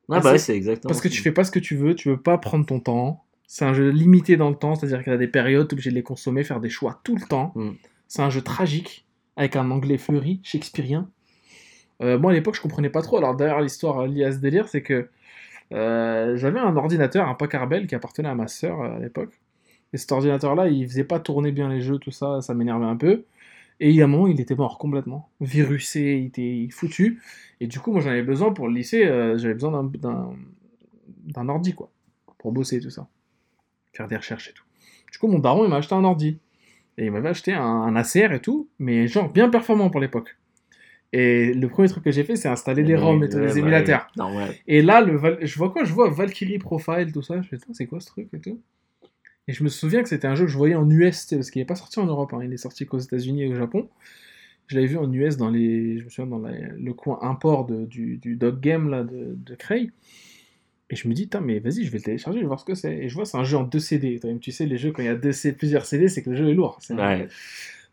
Ah 0.09 0.17
Ah, 0.17 0.21
bah 0.21 0.33
c'est- 0.33 0.39
c'est 0.39 0.57
exactement. 0.57 0.89
parce 0.89 1.01
que 1.01 1.09
tu 1.09 1.21
fais 1.23 1.33
pas 1.33 1.43
ce 1.45 1.51
que 1.51 1.59
tu 1.59 1.75
veux, 1.77 1.95
tu 1.95 2.09
veux 2.11 2.17
pas 2.21 2.39
prendre 2.39 2.65
ton 2.65 2.79
temps. 2.81 3.25
C'est 3.49 3.65
un 3.65 3.75
jeu 3.75 3.91
limité 3.91 4.37
dans 4.37 4.51
le 4.51 4.57
temps, 4.57 4.75
c'est-à-dire 4.75 5.03
qu'il 5.05 5.13
y 5.13 5.15
a 5.15 5.19
des 5.19 5.29
périodes, 5.29 5.67
tu 5.69 5.73
es 5.73 5.77
obligé 5.77 5.91
de 5.91 5.95
les 5.97 6.03
consommer, 6.03 6.43
faire 6.45 6.61
des 6.61 6.69
choix 6.71 7.01
tout 7.05 7.15
le 7.17 7.23
temps. 7.27 7.53
Mhm. 7.57 7.75
C'est 8.09 8.23
un 8.23 8.31
jeu 8.31 8.41
tragique 8.43 9.05
avec 9.37 9.57
un 9.57 9.71
anglais 9.71 9.99
fleuri, 9.99 10.41
shakespearien. 10.43 11.09
Moi 12.01 12.31
à 12.31 12.35
l'époque 12.35 12.55
je 12.57 12.61
comprenais 12.61 12.91
pas 12.91 13.03
trop. 13.03 13.17
Alors 13.19 13.35
d'ailleurs 13.37 13.61
l'histoire 13.63 14.07
liée 14.07 14.25
à 14.25 14.33
ce 14.33 14.39
délire, 14.39 14.69
c'est 14.69 14.83
que 14.83 15.09
j'avais 15.71 16.61
un 16.61 16.77
ordinateur, 16.77 17.29
un 17.29 17.35
Packard 17.35 17.67
Bell 17.69 17.87
qui 17.87 17.95
appartenait 17.95 18.29
à 18.29 18.35
ma 18.35 18.49
sœur 18.49 18.81
à 18.83 18.99
l'époque. 18.99 19.41
Et 19.97 19.99
cet 19.99 20.13
ordinateur-là, 20.13 20.69
il 20.69 20.87
faisait 20.87 21.05
pas 21.05 21.21
tourner 21.21 21.53
bien 21.53 21.71
les 21.71 21.81
jeux, 21.81 21.97
tout 21.97 22.11
ça, 22.11 22.43
ça 22.43 22.53
m'énervait 22.53 22.85
un 22.85 22.97
peu. 22.97 23.25
Et 23.81 23.89
il 23.89 23.97
y 23.97 24.03
a 24.03 24.05
un 24.05 24.09
moment, 24.09 24.27
il 24.27 24.39
était 24.43 24.55
mort 24.55 24.77
complètement. 24.77 25.31
Virusé, 25.41 26.19
il 26.19 26.27
était 26.27 26.69
foutu. 26.71 27.23
Et 27.61 27.67
du 27.67 27.81
coup, 27.81 27.93
moi 27.93 28.03
j'en 28.03 28.11
avais 28.11 28.23
besoin 28.23 28.53
pour 28.53 28.69
le 28.69 28.75
lycée, 28.75 29.07
euh, 29.07 29.39
j'avais 29.39 29.55
besoin 29.55 29.91
d'un- 29.95 31.49
ordi, 31.49 31.73
quoi. 31.73 31.91
Pour 32.37 32.53
bosser, 32.53 32.79
tout 32.79 32.91
ça. 32.91 33.09
Faire 33.95 34.07
des 34.07 34.19
recherches 34.19 34.51
et 34.51 34.53
tout. 34.53 34.65
Du 35.11 35.17
coup, 35.17 35.29
mon 35.29 35.39
daron, 35.39 35.65
il 35.65 35.71
m'a 35.71 35.77
acheté 35.77 35.95
un 35.95 36.05
ordi. 36.05 36.39
Et 36.99 37.07
il 37.07 37.11
m'avait 37.11 37.31
acheté 37.31 37.55
un, 37.55 37.63
un 37.65 37.97
ACR 37.97 38.35
et 38.35 38.41
tout, 38.41 38.69
mais 38.79 39.09
genre 39.09 39.33
bien 39.33 39.49
performant 39.49 39.89
pour 39.89 40.01
l'époque. 40.01 40.37
Et 41.15 41.55
le 41.55 41.69
premier 41.69 41.89
truc 41.89 42.05
que 42.05 42.11
j'ai 42.11 42.25
fait, 42.25 42.37
c'est 42.37 42.49
installer 42.49 42.85
des 42.85 42.97
ROM 42.97 43.25
et 43.25 43.29
des 43.29 43.35
bah, 43.39 43.57
émulateurs. 43.57 44.09
Non, 44.19 44.37
ouais. 44.37 44.61
Et 44.67 44.83
là, 44.83 45.01
le 45.01 45.39
je 45.41 45.57
vois 45.57 45.71
quoi? 45.71 45.85
Je 45.85 45.95
vois 45.95 46.11
Valkyrie 46.11 46.59
Profile, 46.59 47.13
tout 47.15 47.23
ça. 47.23 47.41
Je 47.41 47.49
fais, 47.49 47.57
Putain, 47.57 47.73
c'est 47.73 47.87
quoi 47.87 48.01
ce 48.01 48.09
truc 48.09 48.29
et 48.35 48.41
tout? 48.41 48.61
Et 49.49 49.53
je 49.53 49.63
me 49.63 49.69
souviens 49.69 50.03
que 50.03 50.09
c'était 50.09 50.27
un 50.27 50.35
jeu 50.35 50.45
que 50.47 50.51
je 50.51 50.57
voyais 50.57 50.75
en 50.75 50.89
US, 50.91 51.27
parce 51.31 51.51
qu'il 51.51 51.61
n'est 51.63 51.67
pas 51.67 51.77
sorti 51.77 51.99
en 52.01 52.07
Europe, 52.07 52.33
hein, 52.35 52.41
il 52.45 52.53
est 52.53 52.57
sorti 52.57 52.85
qu'aux 52.87 52.99
États-Unis 52.99 53.45
et 53.45 53.49
au 53.49 53.55
Japon. 53.55 53.89
Je 54.67 54.75
l'avais 54.75 54.89
vu 54.89 54.97
en 54.97 55.13
US 55.13 55.37
dans 55.37 55.49
les, 55.51 55.99
je 56.01 56.05
me 56.05 56.09
souviens 56.11 56.27
dans 56.27 56.41
la- 56.41 56.51
le 56.77 56.93
coin 56.93 57.21
import 57.23 57.67
de- 57.67 57.85
du, 57.85 58.17
du 58.17 58.35
Dog 58.35 58.59
Game 58.61 58.89
là, 58.91 59.05
de, 59.05 59.37
de 59.37 59.55
Cray. 59.55 59.93
Et 60.91 60.97
je 60.97 61.07
me 61.09 61.15
dis, 61.15 61.29
mais 61.45 61.59
vas-y, 61.61 61.85
je 61.85 61.91
vais 61.91 61.99
le 61.99 62.05
télécharger, 62.05 62.39
je 62.39 62.43
vais 62.45 62.47
voir 62.49 62.59
ce 62.61 62.65
que 62.65 62.75
c'est. 62.75 62.95
Et 62.97 63.09
je 63.09 63.15
vois, 63.15 63.25
c'est 63.25 63.37
un 63.37 63.45
jeu 63.45 63.57
en 63.57 63.63
deux 63.65 63.79
CD. 63.81 64.19
Toi-même, 64.21 64.39
tu 64.41 64.51
sais, 64.53 64.67
les 64.67 64.79
jeux, 64.79 64.91
quand 64.93 65.03
il 65.03 65.07
y 65.07 65.09
a 65.09 65.15
deux 65.17 65.33
plusieurs 65.57 65.85
CD, 65.87 66.09
c'est 66.09 66.23
que 66.23 66.31
le 66.31 66.37
jeu 66.37 66.49
est 66.49 66.55
lourd. 66.55 66.79
Ouais. 66.91 67.29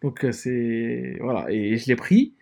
Donc, 0.01 0.23
euh, 0.25 0.31
c'est. 0.31 1.17
Voilà. 1.21 1.51
Et 1.51 1.77
je 1.77 1.87
l'ai 1.87 1.95
pris, 1.95 2.33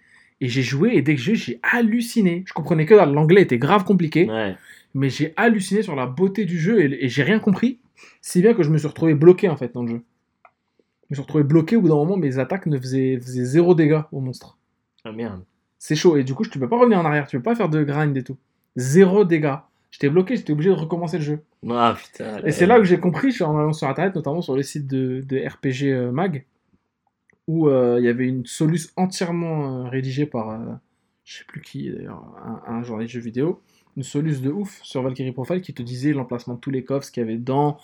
et 0.41 0.47
j'ai 0.47 0.61
joué, 0.61 0.91
et 0.95 1.01
dès 1.01 1.15
que 1.15 1.21
j'ai 1.21 1.35
j'ai 1.35 1.59
halluciné. 1.63 2.43
Je 2.45 2.53
comprenais 2.53 2.85
que 2.85 2.93
l'anglais 2.93 3.41
était 3.43 3.57
grave 3.59 3.83
compliqué 3.85 4.27
Ouais. 4.29 4.55
mais 4.93 5.09
j'ai 5.09 5.33
halluciné 5.37 5.83
sur 5.83 5.95
la 5.95 6.05
beauté 6.05 6.43
du 6.45 6.59
jeu 6.59 6.81
et, 6.81 7.05
et 7.05 7.09
j'ai 7.09 7.23
rien 7.23 7.39
compris. 7.39 7.77
Si 8.21 8.41
bien 8.41 8.53
que 8.53 8.63
je 8.63 8.69
me 8.69 8.77
suis 8.77 8.87
retrouvé 8.87 9.13
bloqué 9.13 9.49
en 9.49 9.57
fait 9.57 9.73
dans 9.73 9.83
le 9.83 9.89
jeu. 9.89 10.01
Je 10.43 11.07
me 11.11 11.15
suis 11.15 11.21
retrouvé 11.21 11.43
bloqué 11.43 11.75
au 11.75 11.81
bout 11.81 11.89
d'un 11.89 11.95
moment, 11.95 12.17
mes 12.17 12.39
attaques 12.39 12.67
ne 12.67 12.79
faisaient, 12.79 13.19
faisaient 13.19 13.45
zéro 13.45 13.75
dégâts 13.75 14.01
au 14.11 14.21
monstre. 14.21 14.57
Ah 15.03 15.11
merde. 15.11 15.43
C'est 15.77 15.95
chaud 15.95 16.15
et 16.15 16.23
du 16.23 16.33
coup, 16.33 16.45
tu 16.45 16.59
peux 16.59 16.69
pas 16.69 16.77
revenir 16.77 16.99
en 16.99 17.05
arrière, 17.05 17.27
tu 17.27 17.37
peux 17.37 17.43
pas 17.43 17.55
faire 17.55 17.69
de 17.69 17.83
grind 17.83 18.15
et 18.15 18.23
tout. 18.23 18.37
Zéro 18.75 19.25
dégâts. 19.25 19.57
J'étais 19.89 20.09
bloqué, 20.09 20.37
j'étais 20.37 20.53
obligé 20.53 20.69
de 20.69 20.75
recommencer 20.75 21.17
le 21.17 21.23
jeu. 21.23 21.39
Ah 21.69 21.95
putain. 21.97 22.41
Et 22.45 22.51
c'est 22.51 22.65
là 22.65 22.77
que 22.77 22.85
j'ai 22.85 22.99
compris, 22.99 23.35
en 23.41 23.57
allant 23.57 23.73
sur 23.73 23.89
internet, 23.89 24.15
notamment 24.15 24.41
sur 24.41 24.55
le 24.55 24.63
site 24.63 24.87
de, 24.87 25.21
de 25.27 25.37
RPG 25.37 25.91
euh, 25.91 26.11
Mag, 26.11 26.45
où 27.47 27.67
euh, 27.67 27.97
il 27.99 28.05
y 28.05 28.07
avait 28.07 28.27
une 28.27 28.45
soluce 28.45 28.93
entièrement 28.95 29.85
euh, 29.85 29.89
rédigée 29.89 30.25
par, 30.25 30.51
euh, 30.51 30.59
je 31.25 31.39
sais 31.39 31.43
plus 31.45 31.61
qui 31.61 31.91
d'ailleurs, 31.91 32.23
un, 32.45 32.73
un 32.73 32.83
journaliste 32.83 33.15
de 33.15 33.19
jeux 33.19 33.25
vidéo, 33.25 33.61
une 33.97 34.03
soluce 34.03 34.41
de 34.41 34.49
ouf 34.49 34.79
sur 34.83 35.01
Valkyrie 35.01 35.31
Profile 35.31 35.61
qui 35.61 35.73
te 35.73 35.81
disait 35.81 36.13
l'emplacement 36.13 36.55
de 36.55 36.59
tous 36.59 36.71
les 36.71 36.83
coffres, 36.83 37.05
ce 37.05 37.11
qu'il 37.11 37.21
y 37.21 37.25
avait 37.25 37.37
dedans, 37.37 37.79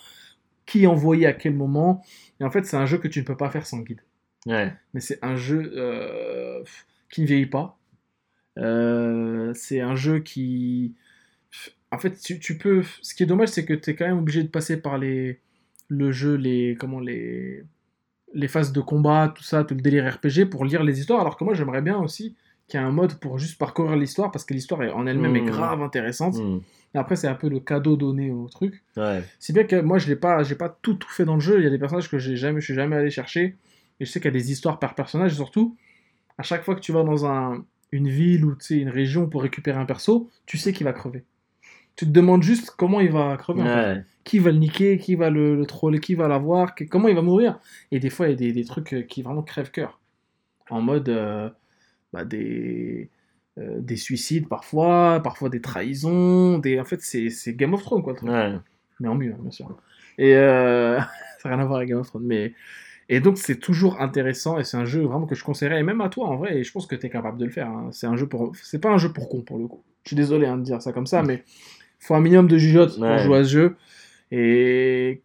qui 0.66 0.86
envoyait 0.86 1.26
à 1.26 1.32
quel 1.32 1.54
moment. 1.54 2.02
Et 2.40 2.44
en 2.44 2.50
fait, 2.50 2.64
c'est 2.64 2.76
un 2.76 2.86
jeu 2.86 2.98
que 2.98 3.08
tu 3.08 3.20
ne 3.20 3.24
peux 3.24 3.36
pas 3.36 3.50
faire 3.50 3.66
sans 3.66 3.78
guide. 3.80 4.00
Ouais. 4.46 4.72
Mais 4.94 5.00
c'est 5.00 5.18
un 5.22 5.36
jeu 5.36 5.72
euh, 5.76 6.62
qui 7.10 7.22
ne 7.22 7.26
vieillit 7.26 7.46
pas. 7.46 7.78
Euh, 8.58 9.52
c'est 9.54 9.80
un 9.80 9.94
jeu 9.94 10.20
qui. 10.20 10.94
En 11.90 11.98
fait, 11.98 12.18
tu, 12.18 12.38
tu 12.38 12.58
peux. 12.58 12.82
Ce 13.02 13.14
qui 13.14 13.22
est 13.22 13.26
dommage, 13.26 13.48
c'est 13.48 13.64
que 13.64 13.74
tu 13.74 13.90
es 13.90 13.94
quand 13.94 14.06
même 14.06 14.18
obligé 14.18 14.42
de 14.42 14.48
passer 14.48 14.80
par 14.80 14.98
les 14.98 15.40
le 15.88 16.12
jeu, 16.12 16.34
les 16.34 16.76
comment 16.78 17.00
les 17.00 17.64
les 18.34 18.48
phases 18.48 18.72
de 18.72 18.80
combat, 18.80 19.32
tout 19.34 19.42
ça, 19.42 19.64
tout 19.64 19.74
le 19.74 19.80
délire 19.80 20.06
RPG 20.14 20.50
pour 20.50 20.64
lire 20.64 20.82
les 20.82 21.00
histoires. 21.00 21.20
Alors 21.20 21.36
que 21.36 21.44
moi, 21.44 21.54
j'aimerais 21.54 21.82
bien 21.82 21.98
aussi 21.98 22.36
qu'il 22.68 22.78
y 22.78 22.82
ait 22.82 22.86
un 22.86 22.90
mode 22.92 23.14
pour 23.18 23.38
juste 23.38 23.58
parcourir 23.58 23.96
l'histoire 23.96 24.30
parce 24.30 24.44
que 24.44 24.54
l'histoire 24.54 24.80
en 24.96 25.06
elle-même 25.06 25.34
est 25.36 25.40
Mhm. 25.40 25.46
grave 25.50 25.82
intéressante. 25.82 26.36
Hmm. 26.36 26.60
Et 26.94 26.98
après, 26.98 27.16
c'est 27.16 27.26
un 27.28 27.34
peu 27.34 27.48
le 27.48 27.60
cadeau 27.60 27.96
donné 27.96 28.30
au 28.30 28.48
truc. 28.48 28.82
Ouais. 28.96 29.22
Si 29.38 29.52
bien 29.52 29.64
que 29.64 29.80
moi, 29.80 29.98
je 29.98 30.08
l'ai 30.08 30.16
pas, 30.16 30.42
j'ai 30.42 30.54
pas 30.54 30.68
tout, 30.82 30.94
tout 30.94 31.08
fait 31.10 31.24
dans 31.24 31.34
le 31.34 31.40
jeu. 31.40 31.58
Il 31.58 31.64
y 31.64 31.66
a 31.66 31.70
des 31.70 31.78
personnages 31.78 32.10
que 32.10 32.18
j'ai 32.18 32.36
jamais, 32.36 32.60
je 32.60 32.66
suis 32.66 32.74
jamais 32.74 32.96
allé 32.96 33.10
chercher. 33.10 33.56
Et 34.00 34.04
je 34.04 34.10
sais 34.10 34.20
qu'il 34.20 34.30
y 34.32 34.34
a 34.36 34.38
des 34.38 34.52
histoires 34.52 34.78
par 34.78 34.94
personnage. 34.94 35.32
Et 35.32 35.36
surtout, 35.36 35.76
à 36.38 36.42
chaque 36.42 36.62
fois 36.64 36.74
que 36.74 36.80
tu 36.80 36.92
vas 36.92 37.02
dans 37.02 37.26
un, 37.26 37.64
une 37.92 38.08
ville 38.08 38.44
ou 38.44 38.56
une 38.70 38.88
région 38.90 39.28
pour 39.28 39.42
récupérer 39.42 39.78
un 39.78 39.84
perso, 39.86 40.30
tu 40.46 40.56
sais 40.56 40.72
qu'il 40.72 40.84
va 40.84 40.92
crever. 40.92 41.24
Tu 41.96 42.06
te 42.06 42.10
demandes 42.10 42.42
juste 42.42 42.70
comment 42.76 43.00
il 43.00 43.10
va 43.10 43.36
crever. 43.36 43.62
en 43.62 43.64
fait. 43.66 43.92
Ouais. 43.96 44.04
Qui 44.24 44.38
va 44.38 44.50
le 44.50 44.58
niquer, 44.58 44.98
qui 44.98 45.14
va 45.14 45.30
le, 45.30 45.56
le 45.56 45.66
troller, 45.66 46.00
qui 46.00 46.14
va 46.14 46.28
l'avoir, 46.28 46.74
comment 46.90 47.08
il 47.08 47.14
va 47.14 47.22
mourir. 47.22 47.58
Et 47.92 47.98
des 47.98 48.10
fois, 48.10 48.28
il 48.28 48.30
y 48.30 48.34
a 48.34 48.36
des, 48.36 48.52
des 48.52 48.64
trucs 48.64 48.92
euh, 48.94 49.02
qui 49.02 49.22
vraiment 49.22 49.42
crèvent-cœur. 49.42 49.98
En 50.70 50.80
mode 50.82 51.08
euh, 51.08 51.48
bah, 52.12 52.24
des, 52.24 53.10
euh, 53.58 53.80
des 53.80 53.96
suicides 53.96 54.48
parfois, 54.48 55.20
parfois 55.22 55.48
des 55.48 55.60
trahisons. 55.60 56.58
Des... 56.58 56.78
En 56.80 56.84
fait, 56.84 57.00
c'est 57.00 57.54
Game 57.54 57.74
of 57.74 57.82
Thrones, 57.82 58.02
quoi, 58.02 58.12
le 58.12 58.18
truc 58.18 58.30
Ouais. 58.30 58.54
mais 59.00 59.08
en 59.08 59.14
mieux, 59.14 59.32
hein, 59.32 59.38
bien 59.40 59.50
sûr. 59.50 59.76
Et 60.18 60.34
euh, 60.36 60.98
ça 61.42 61.48
n'a 61.48 61.56
rien 61.56 61.64
à 61.64 61.66
voir 61.66 61.78
avec 61.78 61.88
Game 61.90 61.98
of 61.98 62.06
Thrones, 62.08 62.24
mais 62.26 62.52
Et 63.08 63.20
donc, 63.20 63.38
c'est 63.38 63.56
toujours 63.58 64.00
intéressant 64.02 64.58
et 64.58 64.64
c'est 64.64 64.76
un 64.76 64.84
jeu 64.84 65.02
vraiment 65.02 65.26
que 65.26 65.34
je 65.34 65.42
conseillerais, 65.44 65.80
et 65.80 65.82
même 65.82 66.00
à 66.02 66.08
toi 66.10 66.26
en 66.28 66.36
vrai, 66.36 66.58
et 66.58 66.64
je 66.64 66.72
pense 66.72 66.86
que 66.86 66.94
tu 66.96 67.06
es 67.06 67.10
capable 67.10 67.38
de 67.38 67.44
le 67.46 67.50
faire. 67.50 67.68
hein. 67.68 67.88
C'est 67.92 68.06
un 68.06 68.16
jeu 68.16 68.26
pour. 68.26 68.52
C'est 68.62 68.80
pas 68.80 68.90
un 68.90 68.98
jeu 68.98 69.12
pour 69.12 69.28
con 69.30 69.40
pour 69.42 69.58
le 69.58 69.66
coup. 69.66 69.82
Je 70.04 70.10
suis 70.10 70.16
désolé 70.16 70.46
hein, 70.46 70.58
de 70.58 70.62
dire 70.62 70.80
ça 70.82 70.92
comme 70.92 71.06
ça, 71.06 71.22
mais 71.22 71.42
faut 72.00 72.14
un 72.14 72.20
minimum 72.20 72.48
de 72.48 72.58
jugeote 72.58 72.96
pour 72.96 73.18
jouer 73.18 73.38
à 73.38 73.44
ce 73.44 73.48
jeu. 73.50 73.76
Et 74.30 75.22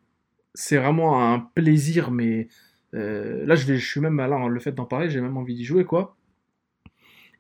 c'est 0.54 0.78
vraiment 0.78 1.34
un 1.34 1.40
plaisir, 1.40 2.12
mais 2.12 2.48
euh, 2.94 3.46
là, 3.46 3.56
je, 3.56 3.66
vais, 3.66 3.78
je 3.78 3.86
suis 3.86 4.00
même 4.00 4.18
là, 4.18 4.48
le 4.48 4.60
fait 4.60 4.72
d'en 4.72 4.86
parler, 4.86 5.10
j'ai 5.10 5.20
même 5.22 5.36
envie 5.38 5.56
d'y 5.56 5.66
jouer, 5.66 5.84
quoi. 5.86 6.16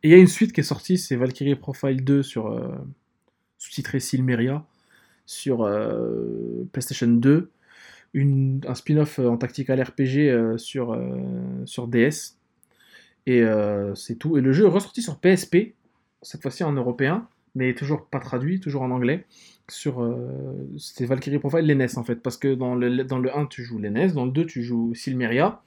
Et 0.04 0.10
il 0.10 0.12
y 0.12 0.16
a 0.16 0.18
une 0.18 0.28
suite 0.28 0.52
qui 0.52 0.60
est 0.60 0.64
sortie, 0.64 0.98
c'est 0.98 1.16
Valkyrie 1.16 1.56
Profile 1.56 2.04
2 2.04 2.24
sur 2.24 2.48
euh, 2.48 2.68
sous-titré 3.58 4.00
Silmeria 4.00 4.66
sur 5.26 5.64
euh, 5.64 6.68
PlayStation 6.74 7.08
2, 7.08 7.50
une, 8.14 8.60
un 8.68 8.76
spin-off 8.76 9.20
euh, 9.20 9.30
en 9.30 9.38
tactical 9.38 9.82
RPG 9.82 10.58
sur, 10.58 10.98
DS. 11.88 12.38
Et 13.26 13.44
c'est 13.96 14.16
tout. 14.20 14.38
Et 14.38 14.42
le 14.42 14.52
jeu 14.52 14.66
est 14.66 14.70
ressorti 14.70 15.02
sur 15.02 15.18
PSP, 15.18 15.74
cette 16.22 16.42
fois-ci 16.42 16.66
en 16.66 16.74
européen, 16.74 17.28
mais 17.56 17.74
toujours 17.74 18.06
pas 18.06 18.20
traduit, 18.20 18.60
toujours 18.60 18.82
en 18.82 18.92
anglais. 18.92 19.26
Sur, 19.70 20.04
euh, 20.04 20.68
Valkyrie 21.00 21.40
Profile, 21.40 21.66
l'ENES 21.66 21.98
en 21.98 22.04
fait, 22.04 22.16
parce 22.16 22.36
que 22.36 22.54
dans 22.54 22.76
le, 22.76 23.04
dans 23.06 23.20
le 23.20 23.36
1 23.36 23.46
tu 23.46 23.64
joues 23.64 23.80
l'ENES, 23.80 24.14
dans 24.14 24.26
le 24.26 24.32
2 24.32 24.46
tu 24.46 24.62
joues 24.62 24.94
Silmeria, 24.94 25.62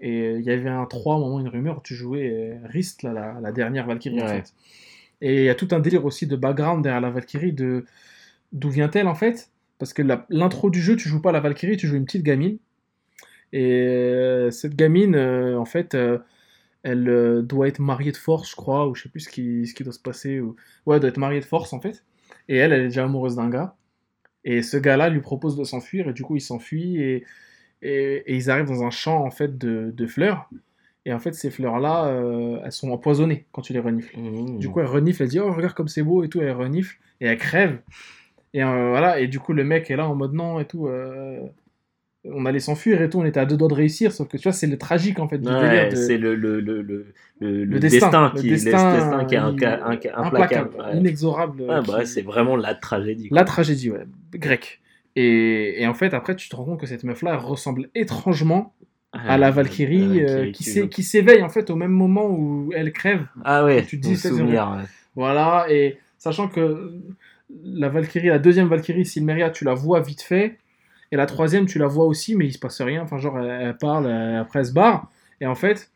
et 0.00 0.22
euh, 0.22 0.38
il 0.38 0.44
y 0.44 0.50
avait 0.50 0.68
un 0.68 0.86
3 0.86 1.16
au 1.16 1.20
moment, 1.20 1.40
une 1.40 1.48
rumeur, 1.48 1.78
où 1.78 1.80
tu 1.82 1.94
jouais 1.94 2.30
euh, 2.30 2.66
Rist, 2.66 3.02
là, 3.02 3.12
la, 3.12 3.40
la 3.40 3.52
dernière 3.52 3.86
Valkyrie 3.86 4.22
en 4.22 4.28
fait. 4.28 4.54
Et 5.20 5.36
il 5.36 5.44
y 5.44 5.48
a 5.48 5.54
tout 5.54 5.68
un 5.70 5.80
délire 5.80 6.04
aussi 6.04 6.26
de 6.26 6.36
background 6.36 6.82
derrière 6.82 7.00
la 7.00 7.10
Valkyrie, 7.10 7.52
de 7.52 7.84
d'où 8.52 8.70
vient-elle 8.70 9.08
en 9.08 9.14
fait? 9.14 9.50
Parce 9.78 9.92
que 9.92 10.02
l'intro 10.30 10.70
du 10.70 10.80
jeu, 10.80 10.96
tu 10.96 11.08
joues 11.08 11.20
pas 11.20 11.32
la 11.32 11.40
Valkyrie, 11.40 11.76
tu 11.76 11.86
joues 11.86 11.96
une 11.96 12.04
petite 12.04 12.22
gamine. 12.22 12.58
Et 13.52 13.82
euh, 13.82 14.50
cette 14.50 14.76
gamine, 14.76 15.14
euh, 15.14 15.58
en 15.58 15.64
fait, 15.64 15.94
euh, 15.94 16.18
elle 16.82 17.08
euh, 17.08 17.42
doit 17.42 17.68
être 17.68 17.80
mariée 17.80 18.12
de 18.12 18.16
force, 18.16 18.50
je 18.50 18.56
crois, 18.56 18.88
ou 18.88 18.94
je 18.94 19.04
sais 19.04 19.08
plus 19.08 19.20
ce 19.20 19.28
qui, 19.28 19.66
ce 19.66 19.74
qui 19.74 19.84
doit 19.84 19.92
se 19.92 19.98
passer. 19.98 20.40
Ou... 20.40 20.56
Ouais, 20.86 20.96
elle 20.96 21.00
doit 21.00 21.10
être 21.10 21.18
mariée 21.18 21.40
de 21.40 21.44
force 21.44 21.72
en 21.72 21.80
fait. 21.80 22.04
Et 22.48 22.56
elle, 22.56 22.72
elle 22.72 22.82
est 22.82 22.88
déjà 22.88 23.04
amoureuse 23.04 23.36
d'un 23.36 23.48
gars. 23.48 23.76
Et 24.44 24.62
ce 24.62 24.76
gars-là 24.76 25.08
lui 25.08 25.20
propose 25.20 25.56
de 25.56 25.64
s'enfuir, 25.64 26.08
et 26.08 26.12
du 26.12 26.22
coup, 26.22 26.36
il 26.36 26.40
s'enfuit, 26.40 27.00
et, 27.00 27.24
et, 27.84 28.22
et 28.26 28.34
ils 28.34 28.50
arrivent 28.50 28.66
dans 28.66 28.82
un 28.82 28.90
champ 28.90 29.24
en 29.24 29.30
fait 29.30 29.56
de, 29.58 29.92
de 29.94 30.06
fleurs. 30.06 30.48
Et 31.06 31.12
en 31.12 31.18
fait, 31.18 31.34
ces 31.34 31.50
fleurs-là, 31.50 32.06
euh, 32.06 32.58
elles 32.64 32.72
sont 32.72 32.90
empoisonnées 32.90 33.44
quand 33.52 33.60
tu 33.62 33.72
les 33.74 33.78
renifles. 33.78 34.18
Mmh. 34.18 34.58
Du 34.58 34.70
coup, 34.70 34.80
elle 34.80 34.86
renifle, 34.86 35.22
elle 35.22 35.28
dit 35.28 35.38
Oh, 35.38 35.52
regarde 35.52 35.74
comme 35.74 35.88
c'est 35.88 36.02
beau 36.02 36.24
et 36.24 36.28
tout, 36.30 36.40
elle 36.40 36.52
renifle 36.52 36.96
et 37.20 37.26
elle 37.26 37.36
crève. 37.36 37.78
Et 38.54 38.62
euh, 38.64 38.88
voilà, 38.88 39.20
et 39.20 39.26
du 39.28 39.38
coup, 39.38 39.52
le 39.52 39.64
mec 39.64 39.90
est 39.90 39.96
là 39.96 40.08
en 40.08 40.14
mode 40.14 40.32
non 40.32 40.60
et 40.60 40.64
tout. 40.64 40.86
euh, 40.88 41.40
on 42.26 42.46
allait 42.46 42.58
s'enfuir 42.60 43.02
et 43.02 43.10
tout, 43.10 43.18
on 43.18 43.24
était 43.26 43.38
à 43.40 43.44
deux 43.44 43.58
doigts 43.58 43.68
de 43.68 43.74
réussir, 43.74 44.10
sauf 44.12 44.28
que 44.28 44.38
tu 44.38 44.44
vois, 44.44 44.52
c'est 44.52 44.66
le 44.66 44.78
tragique 44.78 45.18
en 45.18 45.28
fait 45.28 45.36
du 45.36 45.46
Ouais, 45.46 45.60
délire. 45.60 45.90
De... 45.90 45.94
c'est 45.96 46.16
le, 46.16 46.34
le, 46.34 46.58
le, 46.60 46.72
le, 47.40 47.78
destin, 47.78 48.32
qui, 48.34 48.48
destin, 48.48 48.92
le 48.92 48.96
destin 48.98 49.24
qui 49.26 49.34
est 49.34 49.38
inca- 49.38 50.10
implacable. 50.14 50.70
ouais. 50.78 50.96
inexorable. 50.96 51.60
Ouais, 51.62 51.80
bah 51.86 52.00
qui- 52.00 52.06
c'est 52.06 52.22
vraiment 52.22 52.56
la 52.56 52.74
tragédie. 52.74 53.28
quoi. 53.28 53.36
La 53.40 53.44
tragédie, 53.44 53.90
ouais, 53.90 54.06
grecque. 54.32 54.80
Et, 55.16 55.82
et 55.82 55.86
en 55.86 55.94
fait, 55.94 56.12
après, 56.14 56.34
tu 56.36 56.48
te 56.48 56.56
rends 56.56 56.64
compte 56.64 56.80
que 56.80 56.86
cette 56.86 57.04
meuf-là 57.04 57.36
ressemble 57.36 57.88
étrangement 57.94 58.74
à 59.12 59.38
la 59.38 59.50
Valkyrie, 59.50 60.22
euh, 60.24 60.46
qui 60.88 61.02
s'éveille 61.04 61.42
en 61.42 61.48
fait 61.48 61.70
au 61.70 61.76
même 61.76 61.92
moment 61.92 62.26
où 62.28 62.70
elle 62.74 62.92
crève. 62.92 63.26
Ah 63.44 63.64
ouais, 63.64 63.84
tu 63.84 64.00
te 64.00 64.06
dis, 64.06 64.16
souvenir. 64.16 64.74
ouais. 64.76 64.84
Voilà, 65.14 65.66
et 65.70 65.98
sachant 66.18 66.48
que 66.48 66.92
la 67.64 67.88
Valkyrie, 67.88 68.26
la 68.28 68.40
deuxième 68.40 68.66
Valkyrie, 68.66 69.06
Silmeria, 69.06 69.50
tu 69.50 69.64
la 69.64 69.74
vois 69.74 70.00
vite 70.00 70.22
fait, 70.22 70.58
et 71.12 71.16
la 71.16 71.26
troisième, 71.26 71.66
tu 71.66 71.78
la 71.78 71.86
vois 71.86 72.06
aussi, 72.06 72.34
mais 72.34 72.46
il 72.46 72.52
se 72.52 72.58
passe 72.58 72.80
rien. 72.80 73.02
Enfin, 73.02 73.18
genre, 73.18 73.38
elle, 73.38 73.68
elle 73.68 73.76
parle, 73.76 74.06
elle- 74.06 74.36
après 74.36 74.58
elle 74.60 74.66
se 74.66 74.72
barre, 74.72 75.08
et 75.40 75.46
en 75.46 75.54
fait, 75.54 75.90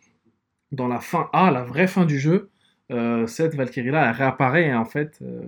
dans 0.70 0.86
la 0.86 1.00
fin 1.00 1.28
A, 1.32 1.50
la 1.50 1.64
vraie 1.64 1.88
fin 1.88 2.04
du 2.04 2.20
jeu, 2.20 2.50
euh, 2.92 3.26
cette 3.26 3.54
Valkyrie-là, 3.56 4.10
elle 4.10 4.16
réapparaît, 4.16 4.68
et 4.68 4.74
en 4.74 4.84
fait, 4.84 5.18
euh, 5.22 5.40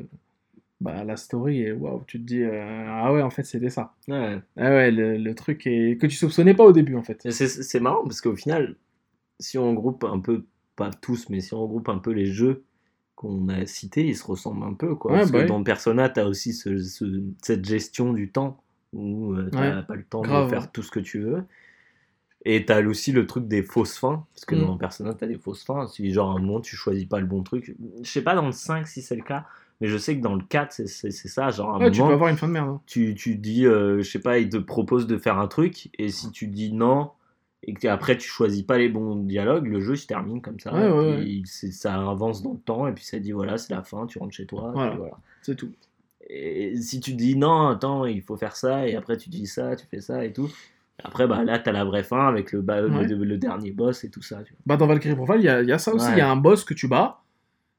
bah, 0.81 1.05
la 1.05 1.17
story 1.17 1.63
est 1.63 1.73
waouh, 1.73 2.03
tu 2.07 2.19
te 2.19 2.25
dis, 2.25 2.43
euh, 2.43 2.87
ah 2.89 3.13
ouais, 3.13 3.23
en 3.23 3.31
fait, 3.31 3.43
c'était 3.45 3.71
ça. 3.71 3.95
Ouais. 4.09 4.39
Ah 4.57 4.71
ouais, 4.71 4.91
le, 4.91 5.17
le 5.19 5.35
truc 5.35 5.67
est... 5.67 6.01
que 6.01 6.07
tu 6.07 6.17
soupçonnais 6.17 6.55
pas 6.55 6.65
au 6.65 6.73
début, 6.73 6.97
en 6.97 7.03
fait. 7.03 7.31
C'est 7.31 7.81
marrant 7.81 8.03
parce 8.05 8.21
qu'au 8.21 8.37
final, 8.37 8.77
si 9.41 9.59
on 9.59 9.71
regroupe 9.71 10.05
un 10.05 10.21
peu, 10.21 10.45
pas 10.77 10.91
tous, 10.91 11.29
mais 11.31 11.41
si 11.41 11.55
on 11.55 11.63
regroupe 11.63 11.89
un 11.91 11.99
peu 11.99 12.13
les 12.13 12.27
jeux 12.27 12.65
qu'on 13.17 13.49
a 13.49 13.67
cités, 13.67 14.07
ils 14.07 14.17
se 14.17 14.25
ressemblent 14.25 14.65
un 14.65 14.75
peu. 14.75 14.95
Quoi. 14.97 15.13
Ouais, 15.13 15.19
parce 15.19 15.31
bah 15.33 15.39
que 15.41 15.43
oui. 15.45 15.49
dans 15.49 15.63
Persona, 15.63 16.09
tu 16.09 16.21
as 16.21 16.27
aussi 16.27 16.55
ce- 16.55 16.79
ce- 16.79 17.23
cette 17.43 17.65
gestion 17.67 18.13
du 18.15 18.31
temps 18.31 18.63
où 18.95 19.35
tu 19.37 19.57
n'as 19.57 19.81
Ouais. 19.81 19.87
pas 19.87 19.95
le 19.97 20.05
temps 20.05 20.23
Grave, 20.23 20.47
de 20.47 20.51
faire 20.51 20.73
tout 20.73 20.83
ce 20.83 20.91
que 20.91 21.01
tu 21.01 21.21
veux. 21.21 21.45
Et 22.47 22.65
tu 22.65 22.73
as 22.73 22.81
aussi 22.81 23.13
le 23.13 23.27
truc 23.27 23.47
des 23.49 23.63
fausses 23.63 23.99
fins, 23.99 24.27
parce 24.35 24.47
que 24.47 24.55
Mm. 24.55 24.67
dans 24.67 24.77
Persona, 24.79 25.13
tu 25.15 25.25
as 25.25 25.27
des 25.27 25.37
fausses 25.39 25.63
fins. 25.63 25.87
Si 25.89 26.11
genre 26.13 26.31
à 26.31 26.35
un 26.35 26.39
moment 26.41 26.61
tu 26.61 26.75
choisis 26.75 27.05
pas 27.05 27.21
le 27.21 27.27
bon 27.27 27.43
truc, 27.43 27.75
je 28.03 28.11
sais 28.11 28.23
pas 28.23 28.35
dans 28.35 28.47
le 28.47 28.53
5 28.53 28.87
si 28.89 29.03
c'est 29.03 29.17
le 29.17 29.23
cas, 29.23 29.47
mais 29.81 29.87
je 29.89 29.97
sais 29.99 30.17
que 30.17 30.23
dans 30.23 30.35
le 30.35 30.43
4, 30.45 30.73
c'est- 30.73 31.11
ça. 31.11 31.51
Genre 31.51 31.71
à 31.71 31.77
un 31.77 31.81
Ouais, 31.81 31.91
tu 31.91 31.99
moment, 31.99 32.09
peux 32.11 32.15
avoir 32.15 32.31
une 32.31 32.37
fin 32.37 32.49
de 32.49 32.53
merde. 32.53 32.69
hein. 32.69 32.81
tu, 32.87 33.15
tu 33.15 33.37
dis, 33.37 33.67
euh, 33.67 34.03
je 34.03 34.11
sais 34.11 34.19
pas, 34.21 34.39
il 34.39 34.49
te 34.49 34.57
propose 34.59 35.07
de 35.07 35.17
faire 35.19 35.39
un 35.39 35.47
truc, 35.49 35.91
et 35.99 36.09
si 36.11 36.31
tu 36.31 36.47
dis 36.49 36.73
non, 36.73 37.11
et 37.63 37.75
que 37.75 37.89
après 37.89 38.17
tu 38.17 38.27
choisis 38.29 38.63
pas 38.63 38.79
les 38.79 38.89
bons 38.89 39.17
dialogues, 39.17 39.67
le 39.67 39.81
jeu 39.81 39.95
se 39.97 40.07
termine 40.07 40.41
comme 40.41 40.59
ça. 40.61 40.73
Ouais, 40.73 40.87
et 40.87 40.93
ouais, 40.93 41.21
puis 41.21 41.43
c'est- 41.47 41.73
ça 41.73 41.95
avance 42.09 42.43
dans 42.43 42.53
le 42.53 42.59
temps, 42.59 42.87
et 42.87 42.93
puis 42.93 43.05
ça 43.05 43.19
dit 43.19 43.33
voilà, 43.33 43.59
c'est 43.59 43.75
la 43.75 43.83
fin, 43.83 44.07
tu 44.07 44.19
rentres 44.19 44.35
chez 44.35 44.47
toi. 44.47 44.71
Voilà. 44.75 44.97
C'est 45.43 45.57
tout. 45.57 45.71
Et 46.29 46.77
si 46.81 47.01
tu 47.01 47.15
dis 47.15 47.37
non, 47.37 47.69
attends, 47.69 48.07
il 48.07 48.23
faut 48.23 48.37
faire 48.37 48.55
ça, 48.57 48.87
et 48.89 48.95
après 48.97 49.17
tu 49.17 49.31
dis 49.31 49.47
ça, 49.47 49.75
tu 49.77 49.85
fais 49.87 50.01
ça 50.01 50.25
et 50.25 50.33
tout. 50.33 50.49
Après, 51.03 51.27
bah 51.27 51.43
là, 51.45 51.59
t'as 51.59 51.73
la 51.73 51.83
vraie 51.85 52.03
fin 52.03 52.29
avec 52.29 52.53
le, 52.53 52.61
le- 52.61 52.89
Ouais. 52.91 53.07
le, 53.07 53.37
dernier 53.39 53.71
boss 53.71 54.05
et 54.05 54.11
tout 54.11 54.21
ça. 54.23 54.43
Tu 54.45 54.53
vois. 54.53 54.61
Bah, 54.67 54.77
dans 54.77 54.87
Valkyrie 54.87 55.15
Profile, 55.17 55.37
il 55.39 55.45
y 55.45 55.49
a, 55.49 55.63
il 55.63 55.69
y 55.69 55.73
a 55.73 55.79
ça 55.79 55.95
aussi. 55.95 56.07
Il 56.09 56.13
Ouais. 56.13 56.19
y 56.19 56.21
a 56.21 56.31
un 56.31 56.37
boss 56.37 56.63
que 56.63 56.75
tu 56.75 56.89
bats. 56.89 57.23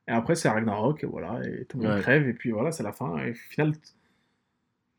Et 0.08 0.12
après, 0.12 0.36
c'est 0.36 0.50
Ragnarok. 0.50 1.04
Et 1.04 1.08
voilà. 1.08 1.40
Et 1.46 1.66
tout 1.66 1.78
le 1.78 1.86
monde 1.88 1.96
Ouais. 1.96 2.02
crève. 2.02 2.28
Et 2.28 2.34
puis 2.34 2.52
voilà, 2.52 2.72
c'est 2.72 2.84
la 2.84 2.92
fin. 2.92 3.18
Et 3.20 3.32
au 3.32 3.34
final, 3.34 3.74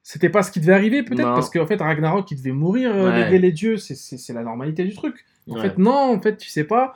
c'était 0.03 0.29
pas 0.31 0.43
ce 0.43 0.51
qui 0.51 0.61
devait 0.61 0.73
arriver, 0.73 1.03
peut-être. 1.03 1.23
Parce 1.35 1.51
qu'en 1.51 1.67
fait, 1.67 1.81
Ragnarok, 1.81 2.31
il 2.31 2.37
devait 2.37 2.53
mourir, 2.53 2.95
euh, 2.95 3.11
Ouais. 3.11 3.25
léguer 3.25 3.39
les 3.39 3.53
dieux. 3.53 3.77
C'est- 3.77 4.33
la 4.33 4.43
normalité 4.43 4.85
du 4.85 4.95
truc. 4.95 5.25
En 5.49 5.55
Ouais. 5.57 5.63
fait, 5.63 5.79
non. 5.79 5.93
En 6.15 6.21
fait, 6.21 6.37
tu 6.37 6.49
sais 6.49 6.65
pas. 6.65 6.95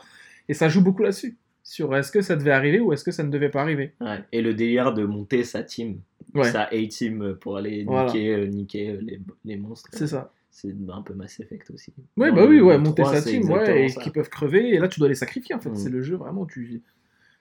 Et 0.48 0.54
ça 0.54 0.68
joue 0.68 0.82
beaucoup 0.82 1.02
là-dessus. 1.02 1.36
Sur 1.62 1.96
est-ce 1.96 2.12
que 2.12 2.20
ça 2.20 2.36
devait 2.36 2.52
arriver 2.52 2.78
ou 2.78 2.92
est-ce 2.92 3.02
que 3.02 3.10
ça 3.10 3.24
ne 3.24 3.30
devait 3.30 3.48
pas 3.48 3.60
arriver. 3.62 3.92
Et 4.32 4.40
le 4.40 4.54
délire 4.54 4.94
de 4.94 5.04
monter 5.04 5.42
sa 5.44 5.62
team, 5.64 5.98
sa 6.44 6.62
A-team 6.64 7.36
pour 7.40 7.56
aller 7.56 7.82
Voilà. 7.84 8.06
niquer, 8.12 8.34
euh, 8.34 8.46
niquer 8.46 8.90
euh, 8.90 8.98
les, 9.02 9.20
les 9.44 9.56
monstres. 9.56 9.88
C'est 9.92 10.06
ça. 10.06 10.32
C'est 10.50 10.72
un 10.90 11.02
peu 11.02 11.12
Mass 11.12 11.38
Effect 11.40 11.70
aussi. 11.72 11.92
Ouais, 12.16 12.30
bah 12.32 12.46
oui, 12.46 12.60
ouais, 12.62 12.78
monter 12.78 13.02
3, 13.02 13.16
sa 13.16 13.22
team, 13.30 13.50
ouais, 13.50 13.86
et 13.86 13.90
qui 13.90 14.08
peuvent 14.10 14.30
crever, 14.30 14.74
et 14.74 14.78
là 14.78 14.88
tu 14.88 15.00
dois 15.00 15.08
les 15.08 15.14
sacrifier 15.14 15.54
en 15.54 15.60
fait. 15.60 15.68
Mm. 15.68 15.74
C'est 15.76 15.90
le 15.90 16.00
jeu 16.02 16.16
vraiment, 16.16 16.46
tu, 16.46 16.82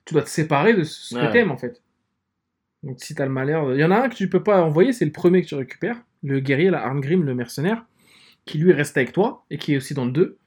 tu 0.06 0.14
dois 0.14 0.24
te 0.24 0.30
séparer 0.30 0.74
de 0.74 0.84
ce 0.84 1.16
que 1.16 1.20
Ouais. 1.20 1.32
t'aimes 1.32 1.52
en 1.52 1.58
fait. 1.58 1.82
Donc 2.84 2.98
si 3.04 3.16
t'as 3.16 3.26
le 3.26 3.32
malheur. 3.32 3.74
Il 3.74 3.80
y 3.80 3.84
en 3.84 3.92
a 3.92 3.98
un 3.98 4.10
que 4.10 4.16
tu 4.16 4.30
peux 4.30 4.44
pas 4.44 4.62
envoyer, 4.62 4.94
c'est 4.94 5.06
le 5.06 5.12
premier 5.12 5.42
que 5.42 5.48
tu 5.48 5.56
récupères, 5.56 6.02
le 6.24 6.40
guerrier, 6.40 6.70
la 6.70 6.84
Arngrim, 6.86 7.24
le 7.24 7.34
mercenaire, 7.34 7.86
qui 8.46 8.60
lui 8.60 8.72
reste 8.74 8.96
avec 8.98 9.12
toi, 9.12 9.44
et 9.50 9.58
qui 9.58 9.74
est 9.74 9.78
aussi 9.78 9.94
dans 9.96 10.06
le 10.06 10.12
2. 10.12 10.38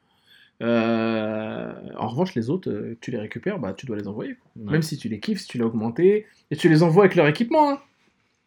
Euh, 0.63 1.73
en 1.97 2.09
revanche, 2.09 2.35
les 2.35 2.51
autres, 2.51 2.71
euh, 2.71 2.97
tu 3.01 3.11
les 3.11 3.19
récupères, 3.19 3.59
bah 3.59 3.73
tu 3.73 3.87
dois 3.87 3.97
les 3.97 4.09
envoyer. 4.09 4.37
Ouais. 4.57 4.73
Même 4.73 4.83
si 4.83 4.97
tu 4.97 5.09
les 5.09 5.21
kiffes, 5.21 5.41
si 5.41 5.49
tu 5.49 5.59
l'as 5.59 5.67
augmenté, 5.67 6.27
et 6.51 6.57
tu 6.57 6.69
les 6.69 6.83
envoies 6.83 7.05
avec 7.05 7.17
leur 7.17 7.27
équipement. 7.29 7.71
Hein. 7.73 7.81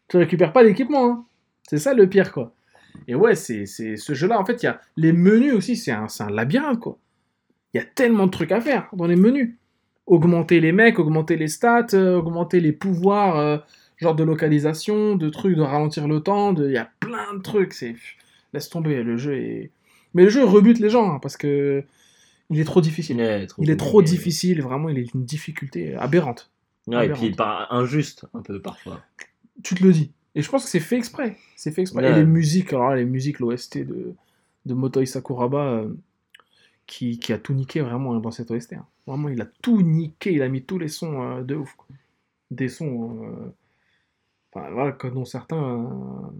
Tu 0.08 0.16
récupères 0.18 0.52
pas 0.52 0.62
l'équipement. 0.62 1.06
Hein. 1.10 1.24
C'est 1.68 1.78
ça 1.78 1.94
le 1.94 2.08
pire, 2.08 2.32
quoi. 2.32 2.54
Et 3.08 3.14
ouais, 3.14 3.34
c'est 3.34 3.64
c'est- 3.66 3.96
ce 3.96 4.12
jeu-là, 4.14 4.38
en 4.38 4.44
fait, 4.44 4.62
il 4.62 4.66
y 4.66 4.68
a 4.68 4.80
les 4.96 5.12
menus 5.12 5.54
aussi, 5.54 5.76
c'est 5.76 5.92
un, 5.92 6.08
c'est 6.08 6.22
un 6.22 6.30
labyrinthe, 6.30 6.80
quoi. 6.80 6.98
Il 7.72 7.78
y 7.78 7.80
a 7.80 7.84
tellement 7.86 8.26
de 8.26 8.30
trucs 8.30 8.52
à 8.52 8.60
faire 8.60 8.88
dans 8.92 9.06
les 9.06 9.16
menus. 9.16 9.54
Augmenter 10.06 10.60
les 10.60 10.72
mecs, 10.72 10.98
augmenter 10.98 11.36
les 11.36 11.48
stats, 11.48 11.86
euh, 11.94 12.16
augmenter 12.16 12.60
les 12.60 12.72
pouvoirs, 12.72 13.38
euh, 13.38 13.58
genre 13.98 14.14
de 14.14 14.24
localisation, 14.24 15.16
de 15.16 15.28
trucs, 15.28 15.56
de 15.56 15.62
ralentir 15.62 16.08
le 16.08 16.20
temps, 16.20 16.52
de... 16.52 16.66
il 16.66 16.72
y 16.72 16.78
a 16.78 16.90
plein 17.00 17.34
de 17.34 17.40
trucs. 17.40 17.72
C'est 17.72 17.94
Laisse 18.52 18.68
tomber, 18.68 19.02
le 19.02 19.16
jeu 19.16 19.36
est... 19.36 19.70
Mais 20.14 20.24
le 20.24 20.28
jeu 20.28 20.44
rebute 20.44 20.78
les 20.78 20.90
gens, 20.90 21.14
hein, 21.14 21.18
parce 21.22 21.36
que 21.36 21.84
il 22.50 22.60
est 22.60 22.64
trop 22.64 22.82
difficile. 22.82 23.16
Ouais, 23.16 23.46
trop 23.46 23.62
Il 23.62 23.70
est 23.70 23.76
trop 23.76 24.02
difficile, 24.02 24.60
vraiment, 24.60 24.90
il 24.90 24.98
est 24.98 25.10
d'une 25.12 25.24
difficulté 25.24 25.94
aberrante. 25.94 26.50
Ouais, 26.86 27.06
et 27.06 27.10
puis 27.10 27.30
par- 27.30 27.72
injuste 27.72 28.26
un 28.34 28.42
peu 28.42 28.60
parfois. 28.60 29.00
tu 29.62 29.74
te 29.74 29.82
le 29.82 29.92
dis. 29.92 30.10
Et 30.34 30.42
je 30.42 30.50
pense 30.50 30.64
que 30.64 30.70
c'est 30.70 30.80
fait 30.80 30.96
exprès. 30.96 31.36
C'est 31.56 31.70
fait 31.70 31.82
exprès. 31.82 32.10
Et 32.10 32.14
les 32.14 32.24
musiques, 32.24 32.72
alors 32.72 32.90
là, 32.90 32.96
les 32.96 33.04
musiques, 33.04 33.38
l'OST 33.38 33.78
de, 33.78 34.14
de 34.66 34.74
Motoi 34.74 35.06
Sakuraba, 35.06 35.64
euh, 35.64 35.88
qui, 36.92 37.18
qui 37.18 37.32
a 37.32 37.38
tout 37.38 37.54
niqué 37.54 37.80
vraiment 37.80 38.14
dans 38.20 38.30
cette 38.30 38.50
OST. 38.50 38.74
hein. 38.74 38.86
Vraiment, 39.06 39.30
il 39.30 39.40
a 39.40 39.46
tout 39.62 39.80
niqué. 39.80 40.32
Il 40.34 40.42
a 40.42 40.48
mis 40.48 40.62
tous 40.62 40.78
les 40.78 40.88
sons 40.88 41.22
euh, 41.22 41.42
de 41.42 41.54
ouf. 41.56 41.74
quoi. 41.74 41.86
Des 42.50 42.68
sons. 42.68 43.24
euh, 43.24 43.54
enfin, 44.52 44.70
voilà, 44.70 44.92
que 44.92 45.08
dont 45.08 45.24
certains 45.24 45.62
euh, 45.62 45.86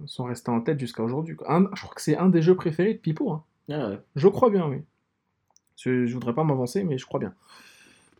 sont 0.04 0.24
restés 0.24 0.50
en 0.50 0.60
tête 0.60 0.78
jusqu'à 0.78 1.02
aujourd'hui. 1.02 1.34
je 1.38 1.82
crois 1.82 1.94
que 1.94 2.02
c'est 2.02 2.18
un 2.18 2.28
des 2.28 2.42
jeux 2.42 2.54
préférés 2.54 2.92
de 2.92 2.98
Pipo. 2.98 3.32
hein. 3.32 3.44
Ah 3.70 3.88
ouais. 3.88 3.98
Je 4.14 4.28
crois 4.28 4.50
bien, 4.50 4.68
oui. 4.68 4.82
Je, 5.78 6.04
je 6.04 6.12
voudrais 6.12 6.34
pas 6.34 6.44
m'avancer, 6.44 6.84
mais 6.84 6.98
je 6.98 7.06
crois 7.06 7.18
bien. 7.18 7.34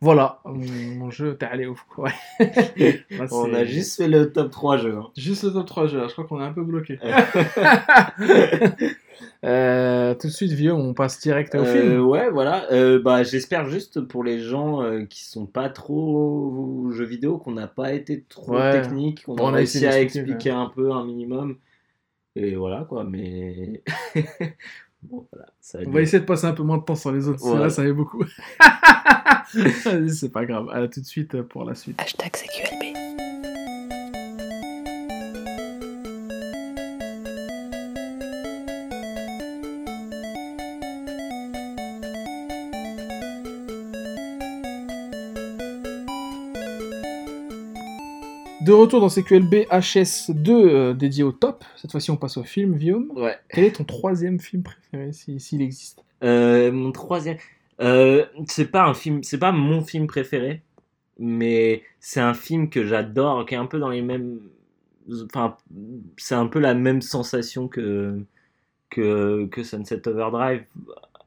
Voilà, 0.03 0.41
mon, 0.43 1.09
jeu, 1.11 1.37
t'es 1.37 1.45
allé 1.45 1.65
ouf. 1.65 1.85
Ouais. 1.97 2.11
Bah, 3.17 3.25
On 3.31 3.53
a 3.53 3.63
juste 3.63 3.95
fait 3.95 4.09
le 4.09 4.33
top 4.33 4.51
3 4.51 4.75
jeux. 4.75 4.97
hein. 4.97 5.07
Juste 5.15 5.43
le 5.43 5.53
top 5.53 5.65
3 5.65 5.87
jeux, 5.87 6.01
je 6.07 6.11
crois 6.11 6.25
qu'on 6.25 6.41
est 6.41 6.45
un 6.45 6.51
peu 6.51 6.63
bloqué. 6.63 6.99
Euh, 9.45 10.15
tout 10.15 10.27
de 10.27 10.31
suite, 10.31 10.51
vieux, 10.53 10.73
on 10.73 10.93
passe 10.93 11.19
direct 11.19 11.53
au 11.55 11.59
Euh, 11.59 11.65
film. 11.65 12.05
ouais, 12.05 12.29
voilà. 12.29 12.65
Euh, 12.71 12.99
bah, 13.01 13.23
J'espère 13.23 13.69
juste 13.69 13.99
pour 14.01 14.23
les 14.23 14.39
gens 14.39 14.81
qui 15.09 15.23
sont 15.25 15.45
pas 15.45 15.69
trop 15.69 16.89
jeux 16.91 17.03
vidéo, 17.05 17.37
qu'on 17.37 17.51
n'a 17.51 17.67
pas 17.67 17.91
été 17.93 18.23
trop 18.23 18.55
Ouais. 18.55 18.71
technique, 18.81 19.23
qu'on 19.25 19.35
Bon, 19.35 19.45
on 19.49 19.53
a 19.53 19.57
réussi 19.57 19.85
à 19.85 19.99
expliquer 20.01 20.49
un 20.51 20.67
peu 20.73 20.91
un 20.91 21.05
minimum. 21.05 21.57
Et 22.35 22.55
voilà 22.55 22.85
quoi, 22.89 23.03
mais. 23.03 23.83
bon, 25.03 25.27
voilà. 25.31 25.47
Ça 25.59 25.79
a 25.79 25.81
On 25.85 25.91
va 25.91 26.01
essayer 26.01 26.19
de 26.21 26.25
passer 26.25 26.45
un 26.47 26.53
peu 26.53 26.63
moins 26.63 26.77
de 26.77 26.83
temps 26.83 26.95
sur 26.95 27.11
les 27.11 27.27
autres, 27.27 27.55
là 27.57 27.69
ça 27.69 27.83
fait 27.83 27.93
beaucoup. 27.93 28.23
C'est 30.09 30.31
pas 30.31 30.45
grave. 30.45 30.69
À 30.71 30.87
tout 30.87 31.01
de 31.01 31.05
suite 31.05 31.41
pour 31.43 31.63
la 31.65 31.75
suite. 31.75 31.99
Hashtag 32.01 32.31
CQLB. 32.35 32.97
De 48.61 48.71
retour 48.71 49.01
dans 49.01 49.09
CQLB 49.09 49.65
HS2 49.69 50.49
euh, 50.51 50.93
dédié 50.93 51.23
au 51.23 51.33
top. 51.33 51.65
Cette 51.75 51.91
fois-ci, 51.91 52.11
on 52.11 52.15
passe 52.15 52.37
au 52.37 52.43
film, 52.43 52.75
Guillaume. 52.77 53.11
Ouais. 53.15 53.35
Quel 53.49 53.65
est 53.65 53.71
ton 53.75 53.83
troisième 53.83 54.39
film 54.39 54.63
préféré, 54.63 55.11
si- 55.11 55.39
s'il 55.39 55.61
existe? 55.61 56.01
Euh, 56.23 56.71
mon 56.71 56.93
troisième. 56.93 57.37
Euh, 57.81 58.25
c'est 58.47 58.69
pas 58.71 58.85
un 58.85 58.93
film, 58.93 59.23
c'est 59.23 59.37
pas 59.39 59.51
mon 59.51 59.83
film 59.83 60.07
préféré, 60.07 60.61
mais 61.19 61.83
c'est 61.99 62.19
un 62.19 62.33
film 62.33 62.69
que 62.69 62.85
j'adore, 62.85 63.45
qui 63.45 63.55
est 63.55 63.57
un 63.57 63.65
peu 63.65 63.79
dans 63.79 63.89
les 63.89 64.01
mêmes. 64.01 64.39
Enfin, 65.25 65.57
c'est 66.17 66.35
un 66.35 66.47
peu 66.47 66.59
la 66.59 66.73
même 66.73 67.01
sensation 67.01 67.67
que 67.67 68.19
que, 68.89 69.45
que 69.47 69.63
Sunset 69.63 70.07
Overdrive 70.07 70.65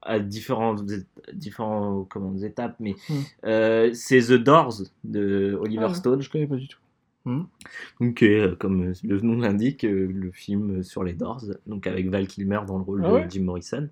à 0.02 0.20
différentes 0.20 0.84
différents 1.32 2.04
comment, 2.08 2.36
étapes, 2.38 2.76
mais 2.78 2.94
Hmm. 3.08 3.14
euh, 3.44 3.90
c'est 3.92 4.20
The 4.20 4.34
Doors 4.34 4.82
de 5.02 5.58
Oliver 5.60 5.88
Ah, 5.90 5.94
Stone. 5.94 6.22
Je 6.22 6.30
connais 6.30 6.46
pas 6.46 6.56
du 6.56 6.68
tout. 6.68 6.78
Donc, 8.00 8.22
euh, 8.22 8.54
comme 8.54 8.92
le 9.02 9.20
nom 9.20 9.38
l'indique, 9.38 9.82
le 9.82 10.30
film 10.30 10.84
sur 10.84 11.02
les 11.02 11.12
Doors, 11.12 11.42
donc 11.66 11.88
avec 11.88 12.08
Val 12.08 12.28
Kilmer 12.28 12.60
dans 12.68 12.78
le 12.78 12.84
rôle 12.84 13.02
Ah 13.04 13.08
de 13.08 13.14
ouais 13.14 13.26
Jim 13.28 13.42
Morrison. 13.42 13.88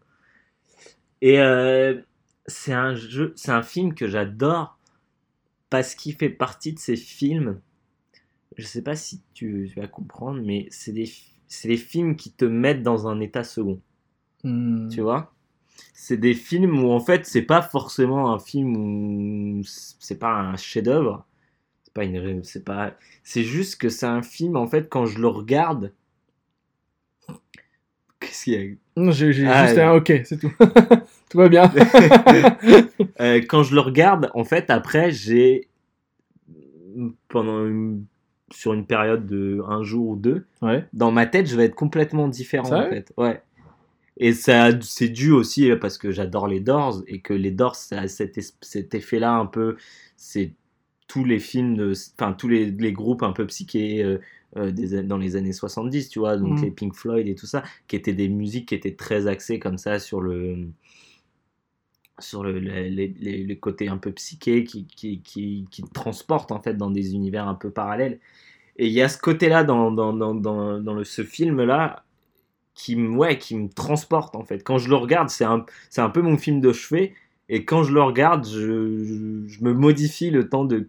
Et 1.20 1.40
euh, 1.40 2.01
c'est 2.47 2.73
un 2.73 2.95
jeu, 2.95 3.33
c'est 3.37 3.53
un 3.53 3.62
film 3.62 3.95
que 3.95 4.09
j'adore 4.09 4.79
parce 5.71 5.95
qu'il 5.95 6.15
fait 6.15 6.31
partie 6.31 6.73
de 6.73 6.79
ces 6.79 6.97
films. 6.97 7.61
Je 8.57 8.66
sais 8.66 8.83
pas 8.83 8.97
si 8.97 9.23
tu, 9.35 9.71
tu 9.73 9.81
vas 9.81 9.89
comprendre, 9.89 10.41
mais 10.43 10.69
c'est 10.71 10.93
des, 10.93 11.11
c'est 11.49 11.69
des 11.69 11.77
films 11.77 12.16
qui 12.16 12.33
te 12.33 12.45
mettent 12.45 12.83
dans 12.83 13.09
un 13.09 13.21
état 13.21 13.45
second. 13.45 13.81
Hmm. 14.45 14.89
Tu 14.89 15.01
vois? 15.01 15.35
C'est 15.95 16.19
des 16.19 16.35
films 16.35 16.85
où 16.85 16.91
en 16.93 17.01
fait, 17.01 17.27
c'est 17.27 17.43
pas 17.43 17.62
forcément 17.62 18.33
un 18.33 18.39
film 18.39 18.77
où 18.77 19.62
c'est 19.65 20.19
pas 20.19 20.33
un 20.35 20.57
chef-d'œuvre. 20.57 21.27
C'est 21.85 21.95
pas 21.95 22.05
une, 22.05 22.45
c'est 22.45 22.65
pas, 22.65 22.97
c'est 23.25 23.45
juste 23.45 23.81
que 23.81 23.89
c'est 23.89 24.07
un 24.07 24.23
film 24.23 24.57
en 24.57 24.66
fait 24.66 24.89
quand 24.89 25.07
je 25.07 25.19
le 25.21 25.29
regarde. 25.29 25.93
Qu'est-ce 28.21 28.45
qu'il 28.45 28.53
y 28.55 28.57
a? 28.57 29.01
Non, 29.01 29.12
J'ai 29.12 29.47
Ah, 29.47 29.66
juste 29.66 29.79
un 29.79 29.95
ok, 29.95 30.12
c'est 30.25 30.39
tout. 30.39 30.53
tout 31.35 31.39
va 31.39 31.48
bien. 31.48 31.69
Euh, 33.20 33.40
quand 33.48 33.62
je 33.65 33.74
le 33.74 33.81
regarde, 33.81 34.31
en 34.35 34.44
fait, 34.44 34.70
après, 34.70 35.11
j'ai 35.11 35.69
pendant 37.28 37.66
une- 37.66 38.05
sur 38.52 38.73
une 38.73 38.86
période 38.86 39.27
de 39.27 39.61
un 39.66 39.82
jour 39.82 40.09
ou 40.11 40.16
deux, 40.16 40.44
ouais. 40.62 40.85
dans 40.93 41.11
ma 41.11 41.27
tête, 41.27 41.47
je 41.47 41.56
vais 41.56 41.65
être 41.65 41.74
complètement 41.74 42.28
différent 42.28 42.66
en 42.66 42.70
Sérieux 42.70 42.90
fait. 42.90 43.12
Ouais. 43.16 43.40
Et 44.16 44.32
ça, 44.32 44.69
c'est 44.81 45.09
dû 45.09 45.32
aussi 45.32 45.70
parce 45.81 45.98
que 45.98 46.11
j'adore 46.12 46.47
les 46.47 46.61
Doors 46.61 47.02
et 47.09 47.20
que 47.20 47.35
les 47.35 47.51
Doors, 47.51 47.74
ça 47.74 48.01
a 48.02 48.09
cet, 48.09 48.94
effet-là 48.94 49.32
un 49.35 49.47
peu. 49.47 49.77
C'est 50.16 50.52
tous 51.09 51.24
les 51.24 51.39
films, 51.40 51.77
de- 51.77 51.93
enfin 52.19 52.32
tous 52.32 52.48
les, 52.48 52.66
les 52.66 52.93
groupes 52.93 53.23
un 53.24 53.32
peu 53.32 53.47
psychés 53.47 54.02
euh, 54.05 54.19
euh, 54.56 54.70
des, 54.70 55.02
dans 55.02 55.19
les 55.19 55.35
années 55.35 55.52
70, 55.52 56.09
tu 56.11 56.20
vois, 56.20 56.36
donc 56.36 56.59
Mhm. 56.59 56.65
les 56.65 56.70
Pink 56.70 56.94
Floyd 56.94 57.27
et 57.27 57.35
tout 57.35 57.47
ça, 57.47 57.65
qui 57.89 57.97
étaient 57.97 58.12
des 58.12 58.28
musiques 58.28 58.69
qui 58.69 58.74
étaient 58.77 58.94
très 58.94 59.27
axées 59.27 59.59
comme 59.59 59.78
ça 59.78 59.98
sur 59.98 60.20
le 60.20 60.69
sur 62.19 62.43
le, 62.45 62.59
les, 62.59 62.91
les- 62.91 63.45
les 63.45 63.57
côtés 63.57 63.89
un 63.89 63.97
peu 63.99 64.12
psychés 64.12 64.65
qui, 64.65 64.85
qui, 64.86 65.20
qui, 65.20 65.66
qui 65.70 65.82
te 65.82 65.93
transportent 65.93 66.53
en 66.53 66.61
fait 66.61 66.74
dans 66.77 66.91
des 66.91 67.15
univers 67.15 67.49
un 67.49 67.55
peu 67.55 67.70
parallèles. 67.70 68.19
Et 68.77 68.86
il 68.86 68.93
y 68.93 69.03
a 69.03 69.09
ce 69.09 69.19
côté-là 69.19 69.65
dans, 69.65 69.91
dans, 69.93 70.12
dans, 70.12 70.35
dans, 70.35 70.81
dans 70.81 70.95
le, 70.95 71.05
ce 71.05 71.23
film-là 71.23 72.05
qui, 72.74 72.97
me- 72.97 73.16
ouais, 73.16 73.39
qui 73.39 73.57
me 73.57 73.69
transporte 73.69 74.35
en 74.36 74.45
fait. 74.45 74.62
Quand 74.65 74.78
je 74.78 74.89
le 74.89 74.97
regarde, 74.97 75.28
c'est 75.28 75.45
un, 75.45 75.65
c'est 75.91 76.01
un 76.01 76.11
peu 76.11 76.23
mon 76.23 76.36
film 76.36 76.61
de 76.61 76.73
chevet. 76.73 77.15
Et 77.49 77.65
quand 77.65 77.82
je 77.85 77.93
le 77.93 78.03
regarde, 78.03 78.47
je, 78.47 79.05
je, 79.05 79.47
je 79.47 79.65
me 79.65 79.73
modifie 79.74 80.31
le 80.31 80.49
temps 80.49 80.65
de. 80.65 80.89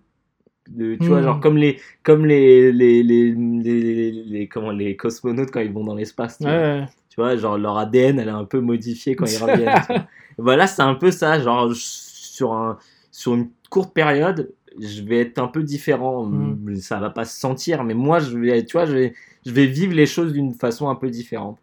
de 0.69 0.95
tu 0.95 1.07
vois, 1.07 1.21
genre 1.21 1.39
comme 1.41 1.57
les, 1.57 1.79
comme 2.03 2.25
les, 2.25 2.71
les, 2.71 3.03
les, 3.03 3.31
les, 3.33 4.47
comment, 4.47 4.71
les 4.71 4.95
cosmonautes 4.95 5.51
quand 5.51 5.59
ils 5.59 5.71
vont 5.73 5.83
dans 5.83 5.95
l'espace. 5.95 6.37
tu 6.37 6.45
vois. 6.45 6.53
Ouais. 6.53 6.85
Tu 7.09 7.15
vois, 7.21 7.35
genre 7.37 7.57
leur 7.57 7.77
ADN, 7.77 8.19
elle 8.19 8.27
est 8.27 8.31
un 8.31 8.45
peu 8.45 8.59
modifiée 8.61 9.15
quand 9.15 9.25
ils 9.25 9.37
reviennent. 9.37 9.81
Voilà, 10.37 10.67
c'est 10.67 10.81
un 10.81 10.95
peu 10.95 11.11
ça. 11.11 11.39
Genre, 11.39 11.71
sur, 11.75 12.53
un, 12.53 12.77
sur 13.11 13.35
une 13.35 13.49
courte 13.69 13.93
période, 13.93 14.51
je 14.79 15.01
vais 15.03 15.19
être 15.19 15.39
un 15.39 15.47
peu 15.47 15.63
différent. 15.63 16.25
Mm. 16.25 16.75
Ça 16.77 16.99
va 16.99 17.09
pas 17.09 17.25
se 17.25 17.39
sentir, 17.39 17.83
mais 17.83 17.93
moi, 17.93 18.19
je 18.19 18.37
vais, 18.37 18.65
tu 18.65 18.73
vois, 18.73 18.85
je 18.85 18.93
vais, 18.93 19.13
je 19.45 19.51
vais 19.51 19.65
vivre 19.67 19.93
les 19.93 20.05
choses 20.05 20.33
d'une 20.33 20.53
façon 20.53 20.89
un 20.89 20.95
peu 20.95 21.09
différente. 21.09 21.59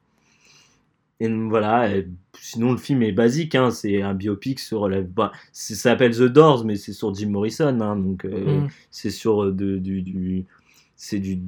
Et 1.21 1.29
voilà. 1.29 1.95
et 1.95 2.09
sinon, 2.41 2.73
le 2.73 2.79
film 2.79 3.03
est 3.03 3.13
basique. 3.13 3.55
Hein, 3.55 3.71
c'est 3.71 4.03
un 4.03 4.15
biopic 4.15 4.59
sur 4.59 4.89
la. 4.89 5.03
bah, 5.03 5.31
ça 5.53 5.75
s'appelle 5.77 6.17
The 6.17 6.23
Doors, 6.23 6.65
mais 6.65 6.77
c'est 6.77 6.93
sur 6.93 7.15
Jim 7.15 7.29
Morrison. 7.31 7.81
Hein, 7.81 7.97
donc, 7.97 8.25
euh, 8.25 8.63
Hmm. 8.63 8.69
c'est 8.91 9.11
sur 9.11 9.45
euh, 9.45 9.53
de, 9.53 9.79
du, 9.79 10.03
du 10.03 10.47
c'est 10.97 11.19
du 11.21 11.39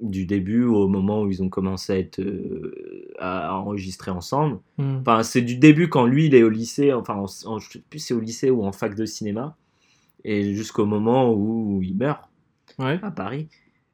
du 0.00 0.26
début 0.26 0.64
au 0.64 0.88
moment 0.88 1.22
où 1.22 1.30
ils 1.30 1.42
ont 1.42 1.48
commencé 1.48 1.92
à 1.92 1.98
être 1.98 2.18
euh, 2.20 3.12
à, 3.18 3.54
enregistrer 3.56 4.10
ensemble. 4.10 4.58
Hmm. 4.78 4.96
Enfin, 5.00 5.22
c'est 5.22 5.40
du 5.42 5.56
début 5.56 5.88
quand 5.88 6.04
lui 6.06 6.26
il 6.26 6.34
est 6.34 6.42
au 6.42 6.48
lycée, 6.48 6.92
enfin, 6.92 7.14
en, 7.14 7.26
en- 7.46 7.58
je 7.58 7.70
sais 7.70 7.82
plus 7.88 7.98
si 8.00 8.06
c'est 8.08 8.14
au 8.14 8.20
lycée 8.20 8.50
ou 8.50 8.64
en 8.64 8.72
fac 8.72 8.94
de 8.94 9.06
cinéma, 9.06 9.56
et 10.24 10.54
jusqu'au 10.54 10.84
moment 10.86 11.32
où, 11.32 11.80
il 11.82 11.96
meurt 11.96 12.28
Ouais. 12.78 12.98
à 13.02 13.10
Paris. 13.10 13.48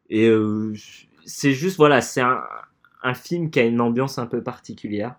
Et 0.09 0.27
euh, 0.29 0.73
c'est 1.27 1.53
juste, 1.53 1.77
voilà, 1.77 2.01
c'est 2.01 2.23
un, 2.23 2.41
un 3.03 3.15
film 3.15 3.51
qui 3.51 3.61
a 3.61 3.65
une 3.65 3.81
ambiance 3.81 4.19
un 4.19 4.27
peu 4.27 4.43
particulière 4.43 5.17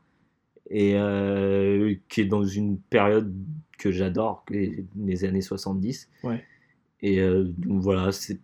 et 0.69 0.95
euh, 0.95 1.93
qui 2.09 2.21
est 2.21 2.25
dans 2.25 2.43
une 2.43 2.77
période 2.79 3.33
que 3.77 3.91
j'adore, 3.91 4.43
les, 4.49 4.83
les 4.97 5.25
années 5.25 5.41
70. 5.41 6.09
Ouais. 6.23 6.43
Et 7.01 7.19
donc 7.57 7.81
voilà, 7.81 8.11
c'est- 8.11 8.39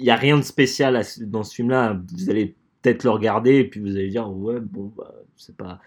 il 0.00 0.04
n'y 0.04 0.10
a 0.10 0.16
rien 0.16 0.36
de 0.36 0.42
spécial 0.42 0.96
à 0.96 1.02
dans 1.20 1.44
ce 1.44 1.54
film-là. 1.54 2.00
Vous 2.16 2.28
allez 2.30 2.56
peut-être 2.82 3.04
le 3.04 3.10
regarder 3.10 3.56
et 3.56 3.64
puis 3.64 3.80
vous 3.80 3.94
allez 3.96 4.08
dire, 4.08 4.28
ouais, 4.30 4.58
bon, 4.60 4.92
bah, 4.96 5.14
c'est 5.36 5.56
pas. 5.56 5.78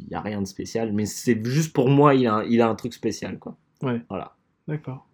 Il 0.00 0.08
n'y 0.08 0.14
a 0.16 0.20
rien 0.20 0.40
de 0.42 0.46
spécial, 0.46 0.92
mais 0.92 1.06
c'est 1.06 1.40
juste 1.44 1.72
pour 1.72 1.88
moi, 1.88 2.14
il 2.16 2.26
a, 2.26 2.34
un- 2.36 2.44
il 2.44 2.60
a 2.60 2.68
un 2.68 2.74
truc 2.74 2.92
spécial, 2.92 3.38
quoi. 3.38 3.56
Ouais. 3.82 4.00
Voilà. 4.08 4.34
D'accord. 4.66 5.06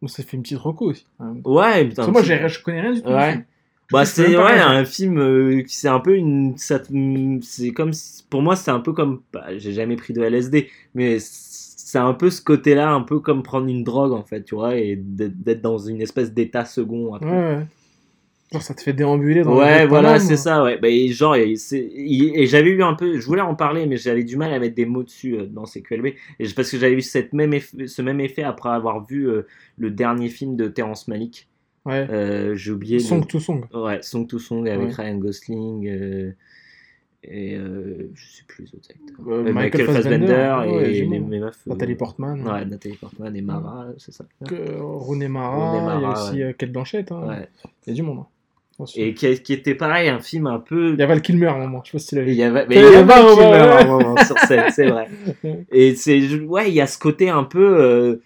Donc 0.00 0.10
ça 0.10 0.22
fait 0.22 0.36
une 0.36 0.44
petite 0.44 0.58
reco 0.58 0.90
aussi. 0.90 1.06
Ouais, 1.44 1.84
putain. 1.88 1.96
Parce 1.96 2.06
que 2.06 2.12
moi, 2.12 2.22
je 2.48 2.62
connais 2.62 2.80
rien 2.82 2.92
du 2.92 3.02
tout. 3.02 3.08
Ouais. 3.08 3.44
Bah, 3.90 4.04
c'est 4.04 4.36
ouais, 4.36 4.60
un 4.60 4.84
film 4.84 5.18
euh, 5.18 5.62
qui 5.62 5.74
c'est 5.74 5.88
un 5.88 5.98
peu 5.98 6.14
une. 6.14 6.54
C'est 6.58 7.72
comme. 7.72 7.92
Pour 8.30 8.42
moi, 8.42 8.54
c'est 8.54 8.70
un 8.70 8.80
peu 8.80 8.92
comme. 8.92 9.22
bah, 9.32 9.56
J'ai 9.56 9.72
jamais 9.72 9.96
pris 9.96 10.12
de 10.12 10.20
LSD, 10.22 10.68
mais 10.94 11.16
c'est 11.90 11.96
un 11.98 12.12
peu 12.12 12.28
ce 12.28 12.42
côté-là, 12.42 12.90
un 12.90 13.00
peu 13.00 13.18
comme 13.18 13.42
prendre 13.42 13.66
une 13.66 13.82
drogue, 13.82 14.12
en 14.12 14.22
fait, 14.22 14.42
tu 14.44 14.54
vois, 14.56 14.76
et 14.76 14.94
d'être 14.94 15.62
dans 15.62 15.78
une 15.78 16.02
espèce 16.02 16.34
d'état 16.34 16.66
second. 16.66 17.14
après. 17.14 17.30
Ouais, 17.30 17.56
ouais. 17.56 17.66
Genre, 18.52 18.60
ça 18.62 18.74
te 18.74 18.82
fait 18.82 18.92
déambuler 18.92 19.42
dans 19.42 19.56
Ouais, 19.58 19.86
voilà, 19.86 20.18
c'est 20.20 20.36
ça, 20.36 20.62
ouais. 20.62 20.78
Bah, 20.78 20.88
et 20.88 21.08
genre, 21.08 21.34
et, 21.36 21.54
j'avais 22.46 22.68
eu 22.70 22.82
un 22.82 22.92
peu, 22.92 23.18
je 23.18 23.24
voulais 23.24 23.40
en 23.40 23.54
parler, 23.54 23.86
mais 23.86 23.96
j'avais 23.96 24.22
du 24.22 24.36
mal 24.36 24.52
à 24.52 24.58
mettre 24.58 24.74
des 24.74 24.84
mots 24.84 25.02
dessus 25.02 25.34
euh, 25.38 25.46
dans 25.46 25.64
CQLB. 25.64 26.06
Et 26.38 26.44
je- 26.44 26.54
parce 26.54 26.70
que 26.70 26.78
j'avais 26.78 26.94
eu 26.94 27.00
cette 27.00 27.32
même 27.32 27.54
effet- 27.54 27.86
ce 27.86 28.02
même 28.02 28.20
effet 28.20 28.42
après 28.42 28.68
avoir 28.68 29.06
vu 29.06 29.26
euh, 29.26 29.46
le 29.78 29.90
dernier 29.90 30.28
film 30.28 30.56
de 30.56 30.68
Terrence 30.68 31.08
Malick. 31.08 31.48
Ouais. 31.86 32.06
Euh, 32.10 32.54
J'ai 32.54 32.70
oublié. 32.72 32.96
le- 32.98 33.02
Song 33.02 33.26
to 33.26 33.40
song. 33.40 33.64
Ouais, 33.72 34.00
Song 34.02 34.26
to 34.26 34.38
Song 34.38 34.68
avec 34.68 34.88
Ouais. 34.88 34.94
Ryan 35.04 35.16
Gosling 35.16 35.88
euh, 35.88 36.32
et 37.24 37.56
euh, 37.56 38.10
je 38.14 38.30
sais 38.30 38.44
plus 38.46 38.64
les 38.64 38.74
autres 38.74 38.88
acteurs. 38.90 39.26
Euh, 39.28 39.44
Euh, 39.46 39.52
Michael 39.52 39.86
Fassbender, 39.86 40.56
ouais, 40.60 40.90
et 40.90 41.00
les, 41.04 41.06
les 41.06 41.40
meufs. 41.40 41.58
euh, 41.66 41.70
Nathalie 41.70 41.94
Portman. 41.96 42.40
Ouais, 42.46 42.64
Nathalie 42.64 42.96
Portman 42.96 43.34
et 43.34 43.42
Mara, 43.42 43.86
c'est 43.98 44.12
ça. 44.12 44.24
Rooney 44.50 45.28
Mara. 45.28 45.96
Il 45.98 46.02
y 46.02 46.04
a 46.04 46.10
aussi 46.12 46.44
ouais. 46.44 46.54
Kate 46.56 46.70
Blanchett. 46.72 47.10
Hein. 47.12 47.26
Ouais. 47.28 47.48
Il 47.86 47.90
y 47.90 47.92
a 47.92 47.94
du 47.96 48.02
monde. 48.02 48.18
hein. 48.20 48.26
Et 48.94 49.12
qui, 49.12 49.42
qui 49.42 49.52
était 49.54 49.74
pareil, 49.74 50.08
un 50.08 50.20
film 50.20 50.46
un 50.46 50.60
peu. 50.60 50.92
Il 50.92 50.98
y 51.00 51.02
a 51.02 51.06
Val 51.06 51.20
Kilmer 51.20 51.46
à 51.48 51.54
un 51.54 51.58
moment. 51.58 51.82
Je 51.84 51.90
sais 51.90 51.96
pas 51.96 51.98
si 51.98 52.08
tu 52.10 52.14
l'as 52.14 52.22
Il 52.22 52.34
y 52.34 52.42
avait, 52.44 52.64
mais 52.68 52.76
Il 52.76 52.80
y 52.82 52.84
a 52.94 53.02
ouais, 53.02 53.12
à 53.12 53.80
un 53.80 53.86
moment 53.88 54.16
sur 54.24 54.38
scène, 54.38 54.70
c'est 54.70 54.86
vrai. 54.86 55.08
Et 55.72 55.96
c'est, 55.96 56.20
ouais, 56.44 56.68
il 56.70 56.74
y 56.74 56.80
a 56.80 56.86
ce 56.86 56.96
côté 56.96 57.28
un 57.28 57.42
peu, 57.42 57.76
euh, 57.82 58.22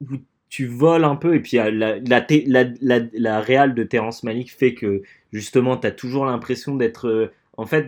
où 0.00 0.04
tu 0.52 0.66
voles 0.66 1.04
un 1.04 1.16
peu 1.16 1.34
et 1.34 1.40
puis 1.40 1.56
la, 1.56 1.70
la, 1.70 2.20
té- 2.20 2.44
la, 2.46 2.64
la, 2.82 2.98
la 3.14 3.40
réal 3.40 3.72
de 3.74 3.84
Terrence 3.84 4.22
Malick 4.22 4.52
fait 4.52 4.74
que 4.74 5.00
justement 5.32 5.78
tu 5.78 5.86
as 5.86 5.92
toujours 5.92 6.26
l'impression 6.26 6.76
d'être 6.76 7.08
euh, 7.08 7.32
en 7.56 7.64
fait 7.64 7.86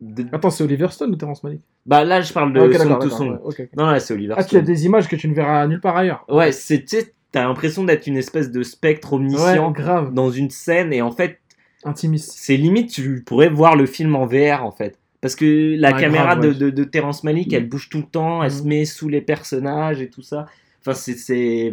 de- 0.00 0.26
Attends, 0.32 0.50
c'est 0.50 0.64
Oliver 0.64 0.88
Stone 0.90 1.12
ou 1.12 1.14
Terrence 1.16 1.44
Malick? 1.44 1.60
Bah 1.86 2.04
là 2.04 2.20
je 2.20 2.32
parle 2.32 2.52
de 2.52 2.58
Ok, 2.62 2.72
Song 2.74 2.78
d'accord, 2.88 2.98
to 2.98 3.04
d'accord, 3.04 3.16
Song 3.18 3.30
ouais, 3.30 3.38
ok, 3.44 3.60
ok. 3.60 3.68
non 3.76 3.86
là 3.86 4.00
c'est 4.00 4.12
Oliver 4.12 4.34
Ah, 4.36 4.42
tu 4.42 4.56
as 4.56 4.58
Stone 4.58 4.64
des 4.64 4.86
images 4.86 5.06
que 5.06 5.14
tu 5.14 5.28
ne 5.28 5.34
verras 5.34 5.68
nulle 5.68 5.80
part 5.80 5.96
ailleurs. 5.96 6.24
ouais 6.28 6.50
c'est 6.50 6.80
tu 6.84 6.96
sais, 6.98 7.14
t'as 7.30 7.44
l'impression 7.44 7.84
d'être 7.84 8.08
une 8.08 8.16
espèce 8.16 8.50
de 8.50 8.64
spectre 8.64 9.12
omniscient 9.12 9.68
Ouais, 9.68 9.72
grave. 9.72 10.12
dans 10.12 10.30
une 10.32 10.50
scène 10.50 10.92
et 10.92 11.02
en 11.02 11.12
fait 11.12 11.38
Intimiste. 11.84 12.32
c'est 12.36 12.56
limite 12.56 12.90
tu 12.90 13.22
pourrais 13.24 13.48
voir 13.50 13.76
le 13.76 13.86
film 13.86 14.16
en 14.16 14.26
VR 14.26 14.64
en 14.64 14.72
fait 14.72 14.98
parce 15.20 15.36
que 15.36 15.76
la 15.78 15.92
Ouais, 15.94 16.00
caméra 16.00 16.34
grave, 16.34 16.40
de, 16.40 16.52
de, 16.54 16.70
de 16.70 16.82
Terrence 16.84 17.22
Malick 17.22 17.52
elle 17.52 17.68
bouge 17.68 17.88
tout 17.88 17.98
le 17.98 18.04
temps 18.04 18.42
elle 18.42 18.50
Mm. 18.50 18.54
se 18.54 18.62
met 18.64 18.84
sous 18.84 19.08
les 19.08 19.20
personnages 19.20 20.00
et 20.02 20.10
tout 20.10 20.22
ça 20.22 20.46
enfin 20.80 20.94
c'est 20.94 21.72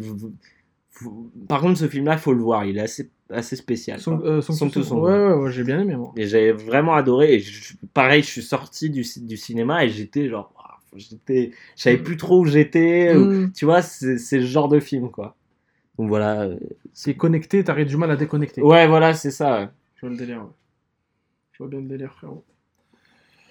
par 1.47 1.61
contre 1.61 1.77
ce 1.79 1.87
film 1.87 2.05
là 2.05 2.17
faut 2.17 2.33
le 2.33 2.41
voir 2.41 2.65
il 2.65 2.77
est 2.77 2.81
assez 2.81 3.09
assez 3.29 3.55
spécial 3.55 4.01
quoi. 4.01 4.19
euh, 4.23 4.41
Song 4.41 4.55
Song 4.55 4.69
to 4.69 4.75
to 4.75 4.83
Song. 4.83 4.99
Song, 4.99 5.03
Ouais, 5.05 5.17
ouais, 5.17 5.33
ouais, 5.43 5.51
j'ai 5.51 5.63
bien 5.63 5.79
aimé, 5.81 5.95
moi. 5.95 6.13
et 6.15 6.25
j'avais 6.27 6.51
vraiment 6.53 6.95
adoré 6.95 7.35
et 7.35 7.39
je- 7.39 7.75
pareil 7.93 8.21
je 8.23 8.27
suis 8.27 8.41
sorti 8.41 8.89
du, 8.89 9.03
du 9.17 9.37
cinéma 9.37 9.83
et 9.85 9.89
j'étais 9.89 10.29
genre 10.29 10.53
j'étais 10.95 11.51
je 11.75 11.81
savais 11.83 11.97
plus 11.97 12.17
trop 12.17 12.39
où 12.41 12.45
j'étais 12.45 13.13
Mm. 13.13 13.51
tu 13.53 13.65
vois 13.65 13.81
c'est 13.81 14.39
le 14.39 14.45
genre 14.45 14.69
de 14.69 14.79
film 14.79 15.09
quoi 15.11 15.35
donc 15.99 16.09
voilà 16.09 16.43
euh, 16.43 16.57
C'est 16.93 17.15
connecté, 17.15 17.63
t'arrêtes 17.63 17.87
du 17.87 17.97
mal 17.97 18.11
à 18.11 18.15
déconnecter. 18.15 18.61
ouais 18.61 18.87
voilà 18.87 19.13
c'est 19.15 19.31
ça. 19.31 19.71
Je 19.95 20.01
vois 20.01 20.09
le 20.11 20.15
délire, 20.17 20.41
ouais. 20.43 20.51
Je 21.53 21.57
vois 21.57 21.67
bien 21.69 21.79
le 21.81 21.87
délire, 21.87 22.13
frérot. 22.13 22.43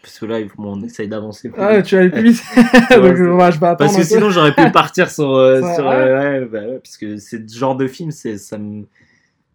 Parce 0.06 0.18
que 0.20 0.26
là 0.26 0.38
il 0.40 0.48
faut- 0.48 0.62
on 0.62 0.80
essaye 0.82 1.08
d'avancer 1.08 1.50
Ah, 1.58 1.82
tu 1.82 1.96
vas 1.96 2.02
aller 2.02 2.10
plus 2.10 2.22
vite. 2.30 2.42
Ouais, 2.56 2.96
Donc, 3.00 3.16
c'est- 3.16 3.22
ouais, 3.26 3.52
je 3.52 3.58
vais 3.60 3.66
attendre. 3.66 3.76
Parce 3.78 3.96
que 3.96 4.02
sinon 4.04 4.30
j'aurais 4.30 4.54
pu 4.54 4.70
partir 4.70 5.10
sur, 5.10 5.30
euh, 5.34 5.60
sur 5.74 5.84
ouais. 5.86 5.94
euh, 5.94 6.40
ouais, 6.40 6.46
bah 6.46 6.60
ouais, 6.60 6.78
parce 6.78 6.96
que 6.96 7.16
c'est 7.16 7.48
ce 7.50 7.58
genre 7.58 7.76
de 7.76 7.86
film, 7.88 8.10
c'est 8.12 8.38
ça 8.38 8.56
me, 8.56 8.84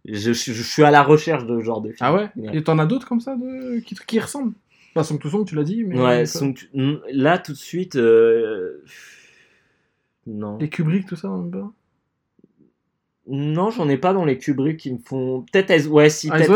je, 0.05 0.33
je, 0.33 0.51
je 0.53 0.63
suis 0.63 0.83
à 0.83 0.91
la 0.91 1.03
recherche 1.03 1.45
de 1.45 1.59
ce 1.59 1.63
genre 1.63 1.79
de 1.81 1.87
film. 1.89 1.97
Ah 2.01 2.13
ouais 2.13 2.29
Ouais. 2.35 2.57
Et 2.57 2.63
t'en 2.63 2.77
as 2.79 2.85
d'autres 2.85 3.07
comme 3.07 3.21
ça 3.21 3.35
de... 3.35 3.79
qui, 3.79 3.95
qui 3.95 4.19
ressemblent? 4.19 4.53
Pas 4.93 5.03
Song 5.05 5.17
to 5.19 5.29
Song, 5.29 5.45
tu 5.45 5.55
l'as 5.55 5.63
dit, 5.63 5.83
mais. 5.85 5.97
Ouais, 6.01 6.25
Song- 6.25 6.53
là 7.13 7.37
tout 7.37 7.53
de 7.53 7.57
suite, 7.57 7.95
euh, 7.95 8.83
non, 10.27 10.57
Les 10.59 10.69
Kubrick, 10.69 11.05
tout 11.07 11.15
ça, 11.15 11.29
un 11.29 11.47
peu 11.49 11.61
non, 13.27 13.69
j'en 13.69 13.87
ai 13.87 13.97
pas 13.97 14.13
dans 14.13 14.25
les 14.25 14.37
Kubrick 14.37 14.77
qui 14.77 14.91
me 14.91 14.97
font. 14.97 15.45
Peut-être 15.51 15.69
Eyes- 15.69 15.87
ouais, 15.87 16.09
si 16.09 16.29
peut-être 16.29 16.47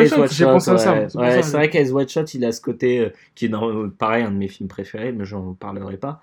pensé 0.52 0.72
à 0.72 0.78
ça, 0.78 0.94
ouais. 0.94 1.08
c'est 1.10 1.18
Ouais, 1.18 1.42
vrai 1.42 1.70
qu'Eyes 1.70 1.92
Wide 1.92 2.10
Shut, 2.10 2.34
il 2.34 2.44
a 2.44 2.52
ce 2.52 2.60
côté 2.60 3.00
euh, 3.00 3.10
qui 3.36 3.46
est 3.46 3.50
dans, 3.50 3.90
pareil 3.90 4.24
un 4.24 4.32
de 4.32 4.38
mes 4.38 4.48
films 4.48 4.68
préférés, 4.68 5.12
mais 5.12 5.26
j'en 5.26 5.54
parlerai 5.54 5.98
pas. 5.98 6.22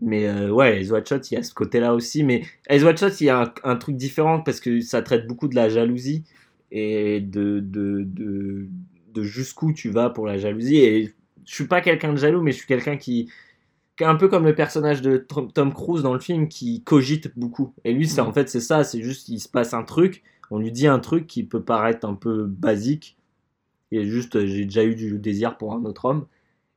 Mais 0.00 0.26
euh, 0.26 0.50
ouais, 0.50 0.80
Eyes 0.80 0.90
Wide 0.90 1.06
Shut, 1.06 1.30
il 1.30 1.34
y 1.34 1.36
a 1.36 1.42
ce 1.42 1.52
côté-là 1.54 1.94
aussi. 1.94 2.24
Mais 2.24 2.42
Eyes 2.70 2.82
Wide 2.84 2.98
Shut, 2.98 3.20
il 3.20 3.24
y 3.26 3.30
a 3.30 3.42
un, 3.42 3.52
un 3.64 3.76
truc 3.76 3.96
différent 3.96 4.40
parce 4.40 4.60
que 4.60 4.80
ça 4.80 5.02
traite 5.02 5.26
beaucoup 5.26 5.46
de 5.48 5.54
la 5.54 5.68
jalousie 5.68 6.24
et 6.70 7.20
de, 7.20 7.60
de, 7.60 8.02
de, 8.06 8.66
de 9.14 9.22
jusqu'où 9.22 9.72
tu 9.74 9.90
vas 9.90 10.08
pour 10.10 10.26
la 10.26 10.38
jalousie. 10.38 10.78
Et 10.78 11.12
je 11.44 11.54
suis 11.54 11.66
pas 11.66 11.82
quelqu'un 11.82 12.12
de 12.12 12.18
jaloux, 12.18 12.40
mais 12.42 12.52
je 12.52 12.56
suis 12.58 12.66
quelqu'un 12.66 12.96
qui, 12.96 13.28
un 14.00 14.16
peu 14.16 14.28
comme 14.28 14.44
le 14.44 14.54
personnage 14.54 15.02
de 15.02 15.16
Tom 15.54 15.72
Cruise 15.72 16.02
dans 16.02 16.14
le 16.14 16.20
film 16.20 16.48
qui 16.48 16.82
cogite 16.82 17.30
beaucoup. 17.36 17.74
Et 17.84 17.92
lui, 17.92 18.08
c'est 18.08 18.20
Mhm. 18.22 18.28
en 18.28 18.32
fait 18.32 18.48
c'est 18.48 18.60
ça, 18.60 18.84
c'est 18.84 19.02
juste 19.02 19.28
il 19.28 19.38
se 19.38 19.48
passe 19.48 19.74
un 19.74 19.82
truc, 19.84 20.22
on 20.50 20.58
lui 20.58 20.72
dit 20.72 20.86
un 20.86 20.98
truc 20.98 21.26
qui 21.26 21.44
peut 21.44 21.62
paraître 21.62 22.06
un 22.06 22.14
peu 22.14 22.44
basique. 22.46 23.16
Et 23.94 24.06
juste, 24.06 24.36
euh, 24.36 24.46
j'ai 24.46 24.64
déjà 24.64 24.84
eu 24.84 24.94
du 24.94 25.18
désir 25.18 25.58
pour 25.58 25.74
un 25.74 25.84
autre 25.84 26.06
homme. 26.06 26.24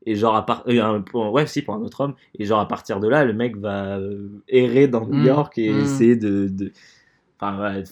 Et 0.05 0.15
genre, 0.15 0.35
à 0.35 0.45
part... 0.45 0.63
euh, 0.67 0.81
un- 0.83 1.01
pour- 1.01 1.31
ouais, 1.31 1.47
si, 1.47 1.61
pour 1.61 1.73
un 1.73 1.79
autre 1.79 2.01
homme. 2.01 2.13
Et 2.37 2.43
genre, 2.45 2.59
à 2.59 2.67
partir 2.67 2.99
de 2.99 3.07
là, 3.07 3.23
le 3.23 3.31
mec 3.33 3.55
va 3.55 3.97
euh, 3.97 4.27
errer 4.49 4.87
dans 4.89 5.05
New 5.07 5.15
Mhm. 5.19 5.25
York 5.25 5.57
et 5.57 5.73
Mhm. 5.73 5.79
essayer 5.79 6.15
de. 6.17 6.49
de... 6.49 6.73
Enfin, 7.39 7.57
ouais, 7.77 7.83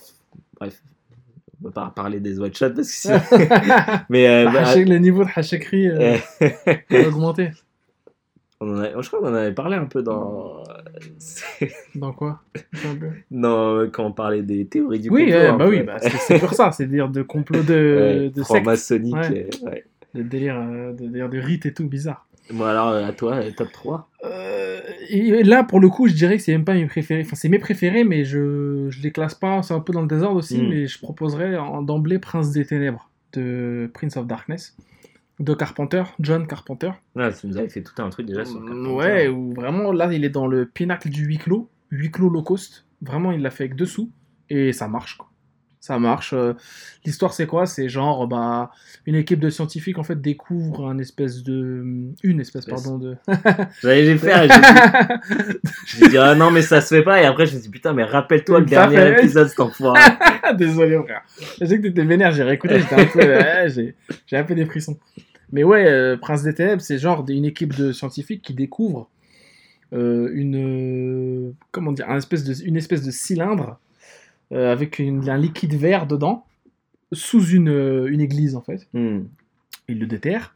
bref. 0.60 0.84
On 1.62 1.68
va 1.68 1.72
pas 1.72 1.94
parler 1.96 2.20
des 2.20 2.38
white 2.38 2.58
shots 2.58 2.72
parce 2.76 2.92
que. 3.04 3.08
Mais. 4.10 4.28
euh, 4.28 4.52
bah, 4.52 4.64
Hachek- 4.64 4.90
le 4.90 4.98
niveau 5.00 5.24
de 5.24 5.30
Hachekri 5.34 5.88
euh, 5.88 6.18
euh, 6.42 6.50
a 6.92 7.08
augmenté. 7.08 7.52
On 8.64 8.78
en 8.78 8.82
a- 8.82 9.02
je 9.02 9.08
crois 9.08 9.20
qu'on 9.20 9.28
en 9.30 9.34
avait 9.34 9.52
parlé 9.54 9.76
un 9.76 9.86
peu 9.86 10.02
dans. 10.04 10.64
Dans 11.96 12.14
quoi? 12.14 12.42
Dans 13.32 13.88
quand 13.92 14.06
on 14.06 14.12
parlait 14.12 14.42
des 14.42 14.66
théories 14.66 15.00
du 15.00 15.10
Oui, 15.10 15.26
complot. 15.26 15.40
un 15.40 15.58
bah 15.58 15.66
peu. 15.66 15.72
oui, 15.72 15.84
bah, 15.84 15.98
c'est 16.00 16.40
pour 16.40 16.54
ça, 16.54 16.72
c'est 16.72 16.86
dire 16.88 17.10
de 17.10 17.22
complot 17.22 17.62
de, 17.64 17.64
Ouais, 18.24 18.30
de 18.30 18.34
secte, 18.36 18.46
franc-maçonnique. 18.46 19.16
Ouais. 19.16 19.50
et- 19.62 19.66
ouais. 19.66 19.86
de 20.16 20.22
délire, 20.24 20.56
euh, 20.60 20.92
de 20.94 21.08
délire 21.08 21.30
de 21.30 21.40
rite 21.40 21.66
et 21.66 21.74
tout, 21.74 21.88
bizarre. 21.88 22.26
Bon, 22.52 22.66
alors, 22.66 22.90
euh, 22.90 23.06
à 23.08 23.14
toi, 23.14 23.36
euh, 23.36 23.52
top 23.56 23.72
3. 23.72 24.10
Euh, 24.26 24.80
et 25.10 25.44
là, 25.44 25.64
pour 25.64 25.80
le 25.80 25.88
coup, 25.90 26.08
je 26.08 26.14
dirais 26.14 26.36
que 26.38 26.44
c'est 26.44 26.52
même 26.52 26.66
pas 26.66 26.74
mes 26.74 26.86
préférés. 26.86 27.22
Enfin, 27.26 27.36
c'est 27.36 27.48
mes 27.50 27.58
préférés, 27.60 28.04
mais 28.04 28.26
je, 28.26 28.88
je 28.90 29.02
les 29.02 29.12
classe 29.12 29.34
pas. 29.34 29.64
C'est 29.64 29.74
un 29.74 29.80
peu 29.80 29.94
dans 29.94 30.02
le 30.02 30.08
désordre 30.08 30.38
aussi, 30.38 30.62
Mm. 30.62 30.70
mais 30.70 30.88
je 30.88 31.00
proposerais 31.00 31.58
d'emblée 31.84 32.20
Prince 32.20 32.52
des 32.52 32.66
Ténèbres 32.66 33.10
de 33.34 33.90
Prince 33.94 34.18
of 34.18 34.28
Darkness 34.28 34.76
de 35.40 35.54
Carpenter, 35.54 36.04
John 36.20 36.48
Carpenter. 36.48 36.92
Ouais, 37.16 37.34
tu 37.34 37.48
nous 37.48 37.58
avais 37.58 37.70
fait 37.70 37.84
tout 37.84 38.02
un 38.02 38.10
truc 38.10 38.26
déjà 38.26 38.46
sur 38.46 38.64
Carpenter. 38.64 38.90
Ouais, 38.90 39.28
où 39.28 39.54
vraiment 39.54 39.92
là, 39.92 40.12
il 40.14 40.24
est 40.24 40.30
dans 40.30 40.48
le 40.48 40.66
pinacle 40.66 41.10
du 41.10 41.26
huis 41.26 41.38
clos, 41.38 41.70
huis 41.92 42.12
clos 42.12 42.30
low 42.30 42.44
cost. 42.44 42.86
Vraiment, 43.02 43.32
il 43.32 43.42
l'a 43.42 43.50
fait 43.50 43.66
avec 43.66 43.76
dessous 43.76 44.12
et 44.50 44.72
ça 44.72 44.88
marche 44.88 45.18
quoi. 45.18 45.30
Ça 45.84 46.00
marche. 46.00 46.32
euh, 46.32 46.54
L'histoire, 47.04 47.34
c'est 47.34 47.46
quoi? 47.46 47.66
C'est 47.66 47.90
genre, 47.90 48.26
bah, 48.26 48.72
une 49.06 49.16
équipe 49.16 49.42
de 49.42 49.50
scientifiques 49.50 49.98
en 49.98 50.04
fait 50.04 50.16
découvre 50.22 50.88
un 50.88 50.98
espèce 50.98 51.44
de, 51.44 51.84
une 52.24 52.40
espèce, 52.40 52.66
Espèce. 52.66 52.84
pardon, 52.84 52.98
de. 52.98 53.18
J'allais 53.82 54.06
j'ai 54.06 54.18
fait, 54.18 54.32
j'ai 54.44 54.48
dit, 54.48 55.60
j'ai 55.88 56.08
dit, 56.08 56.18
ah 56.18 56.36
non, 56.36 56.52
mais 56.52 56.62
ça 56.62 56.80
se 56.80 56.96
fait 56.96 57.04
pas. 57.04 57.22
Et 57.22 57.26
après, 57.26 57.48
je 57.48 57.56
me 57.56 57.60
suis 57.60 57.68
dit, 57.68 57.70
putain, 57.70 57.92
mais 57.92 58.06
rappelle-toi 58.06 58.62
le 58.62 58.66
dernier 58.66 58.96
fait. 58.96 59.12
épisode, 59.20 59.50
cet 59.50 59.60
enfoiré. 59.60 60.00
Désolé, 60.58 60.98
frère. 61.04 61.22
Je 61.60 61.66
sais 61.66 61.78
que 61.78 61.82
t'étais 61.84 62.06
vénère, 62.06 62.32
j'ai 62.32 62.44
réécouté, 62.44 62.80
j'étais 62.80 62.96
un 63.02 63.06
peu, 63.06 63.20
ouais, 63.20 63.68
j'ai, 64.28 64.38
un 64.38 64.44
peu 64.46 64.56
des 64.56 64.64
frissons. 64.66 64.98
Mais 65.52 65.66
ouais, 65.66 65.86
euh, 65.86 66.16
Prince 66.16 66.44
des 66.44 66.54
Ténèbres, 66.54 66.82
c'est 66.82 66.98
genre 66.98 67.26
une 67.28 67.44
équipe 67.44 67.76
de 67.76 67.92
scientifiques 67.92 68.42
qui 68.42 68.54
découvre 68.54 69.10
euh, 69.92 70.30
une, 70.34 71.50
euh, 71.50 71.52
comment 71.74 71.92
dire, 71.92 72.10
un 72.10 72.20
espèce 72.20 72.46
de, 72.46 72.66
une 72.66 72.78
espèce 72.78 73.04
de 73.04 73.12
cylindre 73.12 73.82
euh, 74.54 74.72
avec 74.72 75.00
une- 75.00 75.30
un 75.30 75.38
liquide 75.38 75.74
vert 75.74 76.08
dedans, 76.08 76.46
sous 77.12 77.46
une, 77.48 77.70
euh, 77.70 78.08
une 78.08 78.22
église 78.22 78.56
en 78.56 78.62
fait. 78.62 78.88
Hmm. 78.94 79.24
Ils 79.88 80.00
le 80.00 80.08
déterrent 80.08 80.54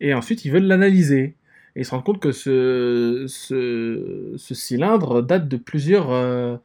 et 0.00 0.14
ensuite 0.14 0.44
ils 0.44 0.52
veulent 0.52 0.66
l'analyser. 0.66 1.34
Et 1.76 1.80
ils 1.80 1.84
se 1.84 1.92
rendent 1.92 2.04
compte 2.04 2.20
que 2.20 2.32
ce, 2.32 3.26
ce, 3.28 4.34
ce 4.36 4.54
cylindre 4.54 5.22
date 5.22 5.46
de 5.46 5.56
plusieurs 5.56 6.10
euh, 6.10 6.56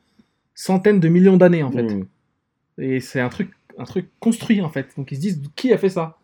centaines 0.56 1.00
de 1.00 1.08
millions 1.08 1.38
d'années 1.38 1.64
en 1.64 1.72
fait. 1.72 1.84
Hmm. 1.84 2.06
Et 2.80 3.00
c'est 3.00 3.20
un 3.20 3.30
truc, 3.30 3.52
un 3.78 3.84
truc 3.84 4.08
construit 4.20 4.62
en 4.62 4.70
fait. 4.70 4.88
Donc 4.98 5.12
ils 5.12 5.16
se 5.16 5.22
disent 5.22 5.42
qui 5.56 5.72
a 5.72 5.78
fait 5.78 5.90
ça? 5.90 6.18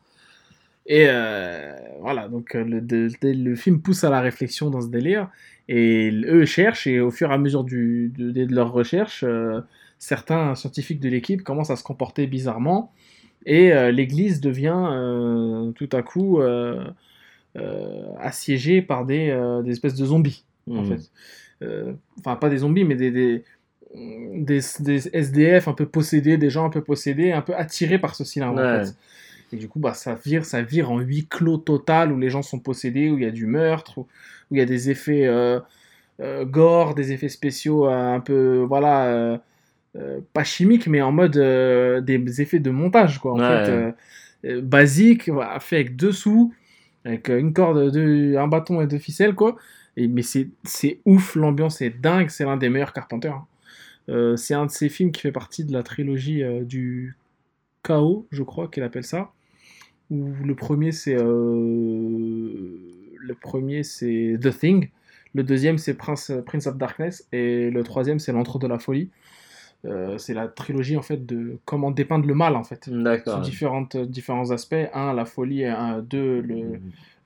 Et 0.87 1.05
euh, 1.07 1.75
voilà, 2.01 2.27
donc 2.27 2.55
le, 2.55 2.81
de- 2.81 3.09
de- 3.21 3.31
le 3.31 3.55
film 3.55 3.81
pousse 3.81 4.03
à 4.03 4.09
la 4.09 4.19
réflexion 4.19 4.71
dans 4.71 4.81
ce 4.81 4.87
délire. 4.87 5.29
Et 5.67 6.11
eux 6.25 6.45
cherchent, 6.45 6.87
et 6.87 6.99
au 6.99 7.11
fur 7.11 7.29
et 7.29 7.33
à 7.33 7.37
mesure 7.37 7.63
du, 7.63 8.11
de, 8.17 8.59
recherches, 8.59 9.23
euh, 9.23 9.61
certains 10.01 10.55
scientifiques 10.55 10.99
de 10.99 11.07
l'équipe 11.07 11.43
commencent 11.43 11.69
à 11.69 11.75
se 11.77 11.83
comporter 11.83 12.27
bizarrement. 12.27 12.91
Et 13.45 13.71
euh, 13.71 13.91
l'église 13.91 14.41
devient 14.41 14.89
euh, 14.91 15.71
tout 15.71 15.89
à 15.93 16.01
coup 16.01 16.41
euh, 16.41 16.83
assiégée 18.19 18.81
par 18.81 19.05
des, 19.05 19.31
des 19.63 19.71
espèces 19.71 19.95
de 19.95 20.05
zombies 20.05 20.43
en 20.69 20.83
Hmm. 20.83 20.85
fait. 20.85 21.11
Enfin, 22.19 22.35
pas 22.35 22.49
des 22.49 22.57
zombies, 22.57 22.83
mais 22.83 22.95
des, 22.95 23.11
des, 23.93 24.61
SDF 25.13 25.67
un 25.67 25.73
peu 25.73 25.85
possédés, 25.85 26.37
des 26.37 26.49
gens 26.49 26.65
un 26.65 26.69
peu 26.69 26.81
possédés, 26.83 27.31
un 27.31 27.41
peu 27.41 27.55
attirés 27.55 27.99
par 27.99 28.15
ce 28.15 28.23
cylindre, 28.23 28.59
en 28.59 28.61
Ouais. 28.61 28.85
fait. 28.85 28.95
Et 29.53 29.57
du 29.57 29.67
coup, 29.67 29.79
bah, 29.79 29.93
ça, 29.93 30.15
vire, 30.15 30.45
ça 30.45 30.61
vire 30.61 30.91
en 30.91 30.99
huis 30.99 31.27
clos 31.27 31.57
total, 31.57 32.11
où 32.11 32.17
les 32.19 32.29
gens 32.29 32.41
sont 32.41 32.59
possédés, 32.59 33.09
où 33.09 33.17
il 33.17 33.23
y 33.23 33.27
a 33.27 33.31
du 33.31 33.45
meurtre, 33.47 33.97
où, 33.97 34.01
où 34.01 34.55
il 34.55 34.59
y 34.59 34.61
a 34.61 34.65
des 34.65 34.89
effets 34.89 35.25
euh, 35.27 35.59
euh, 36.21 36.45
gore, 36.45 36.95
des 36.95 37.11
effets 37.11 37.29
spéciaux 37.29 37.87
euh, 37.87 38.15
un 38.15 38.19
peu, 38.21 38.63
voilà, 38.67 39.41
pas 40.33 40.43
chimiques, 40.43 40.87
mais 40.87 41.01
en 41.01 41.11
mode 41.11 41.37
euh, 41.37 42.01
des 42.01 42.41
effets 42.41 42.59
de 42.59 42.69
montage, 42.71 43.19
quoi, 43.19 43.33
en 43.33 43.39
Ouais. 43.39 43.47
fait. 43.65 43.71
euh, 43.71 43.91
euh, 44.45 44.61
basique, 44.61 45.29
voilà, 45.29 45.59
fait 45.59 45.75
avec 45.75 45.95
deux 45.95 46.11
sous, 46.11 46.53
avec 47.05 47.29
euh, 47.29 47.37
une 47.39 47.53
corde, 47.53 47.91
deux, 47.91 48.37
un 48.37 48.47
bâton 48.47 48.81
et 48.81 48.87
deux 48.87 48.97
ficelles, 48.97 49.35
quoi. 49.35 49.55
Et, 49.97 50.07
mais 50.07 50.21
c'est 50.23 50.99
ouf, 51.05 51.35
l'ambiance 51.35 51.81
est 51.81 51.89
dingue, 52.01 52.29
c'est 52.29 52.45
l'un 52.45 52.57
des 52.57 52.69
meilleurs 52.69 52.93
Carpenter. 52.93 53.29
hein. 53.29 53.45
Euh, 54.09 54.35
c'est 54.35 54.55
un 54.55 54.65
de 54.65 54.71
ces 54.71 54.89
films 54.89 55.11
qui 55.11 55.21
fait 55.21 55.31
partie 55.31 55.63
de 55.63 55.73
la 55.73 55.83
trilogie 55.83 56.41
euh, 56.43 56.63
du 56.63 57.15
chaos, 57.83 58.25
je 58.31 58.41
crois 58.43 58.67
qu'il 58.67 58.83
appelle 58.83 59.03
ça. 59.03 59.31
Où 60.09 60.29
le 60.43 60.55
premier 60.55 60.91
c'est 60.91 61.15
euh, 61.15 62.77
le 63.17 63.33
premier 63.35 63.83
c'est 63.83 64.37
The 64.41 64.57
Thing, 64.57 64.89
le 65.33 65.43
deuxième 65.43 65.77
c'est 65.77 65.93
Prince, 65.93 66.31
Prince 66.45 66.67
of 66.67 66.77
Darkness 66.77 67.27
et 67.31 67.69
le 67.69 67.83
troisième 67.83 68.19
c'est 68.19 68.31
L'Entre 68.31 68.59
de 68.59 68.67
la 68.67 68.79
folie. 68.79 69.09
Euh, 69.85 70.17
c'est 70.19 70.33
la 70.35 70.47
trilogie 70.47 70.95
en 70.95 71.01
fait 71.01 71.25
de 71.25 71.57
comment 71.65 71.89
dépeindre 71.89 72.27
le 72.27 72.35
mal 72.35 72.55
en 72.55 72.63
fait 72.63 72.87
sous 73.25 73.39
différentes, 73.41 73.97
différents 73.97 74.51
aspects. 74.51 74.75
Un, 74.93 75.13
la 75.13 75.25
folie, 75.25 75.65
un, 75.65 75.99
deux, 76.01 76.39
le, 76.41 76.79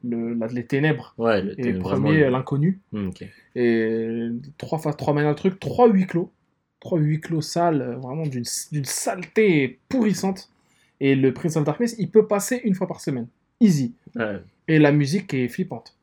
le, 0.03 0.33
la- 0.33 0.47
les 0.47 0.65
ténèbres. 0.65 1.13
Ouais, 1.17 1.41
le 1.41 1.59
Et 1.59 1.63
le 1.73 1.79
premier, 1.79 2.29
l'inconnu. 2.29 2.79
Ok. 2.93 3.25
Et 3.55 4.27
trois, 4.57 4.79
trois 4.93 5.13
manières 5.13 5.31
de 5.31 5.37
truc, 5.37 5.59
trois 5.59 5.89
huis 5.89 6.07
clos. 6.07 6.31
trois 6.79 6.99
huis 6.99 7.19
clos 7.19 7.41
sales, 7.41 7.81
euh, 7.81 7.95
vraiment 7.97 8.23
d'une 8.27 8.43
d'une 8.71 8.85
saleté 8.85 9.79
pourrissante. 9.89 10.49
Et 11.01 11.15
le 11.15 11.33
Prince 11.33 11.57
of 11.57 11.65
Darkness, 11.65 11.95
il 11.97 12.09
peut 12.09 12.25
passer 12.27 12.61
une 12.63 12.73
fois 12.75 12.87
par 12.87 13.01
semaine. 13.01 13.27
Easy. 13.59 13.93
Ouais. 14.15 14.39
Et 14.67 14.79
la 14.79 14.91
musique 14.93 15.33
est 15.33 15.47
flippante. 15.49 15.93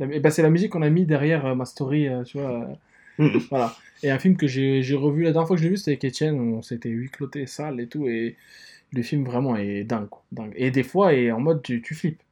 Et 0.00 0.18
bah, 0.18 0.30
c'est 0.30 0.42
la 0.42 0.50
musique 0.50 0.72
qu'on 0.72 0.82
a 0.82 0.90
mis 0.90 1.04
derrière 1.06 1.46
euh, 1.46 1.54
ma 1.54 1.64
story, 1.66 2.08
euh, 2.08 2.24
tu 2.24 2.38
vois. 2.38 2.66
euh, 3.20 3.28
voilà. 3.50 3.72
Et 4.04 4.10
un 4.10 4.18
film 4.18 4.36
que 4.36 4.46
j'ai 4.46 4.82
revu 4.94 5.22
la 5.22 5.32
dernière 5.32 5.46
fois 5.48 5.56
que 5.56 5.62
je 5.62 5.66
l'ai 5.66 5.70
vu, 5.70 5.78
c'était 5.78 5.92
avec 5.92 6.04
Etienne. 6.04 6.38
On 6.38 6.60
s'était 6.60 6.94
cloté, 7.10 7.46
sale 7.46 7.80
et 7.80 7.88
tout. 7.88 8.06
Et 8.06 8.36
le 8.92 9.02
film 9.02 9.24
vraiment 9.24 9.56
est 9.56 9.82
dingue, 9.84 10.08
quoi, 10.10 10.22
dingue. 10.30 10.52
Et 10.56 10.70
des 10.70 10.82
fois, 10.82 11.14
est 11.14 11.30
en 11.30 11.40
mode 11.40 11.62
tu, 11.62 11.80
tu 11.80 11.94
flippes. 11.94 12.22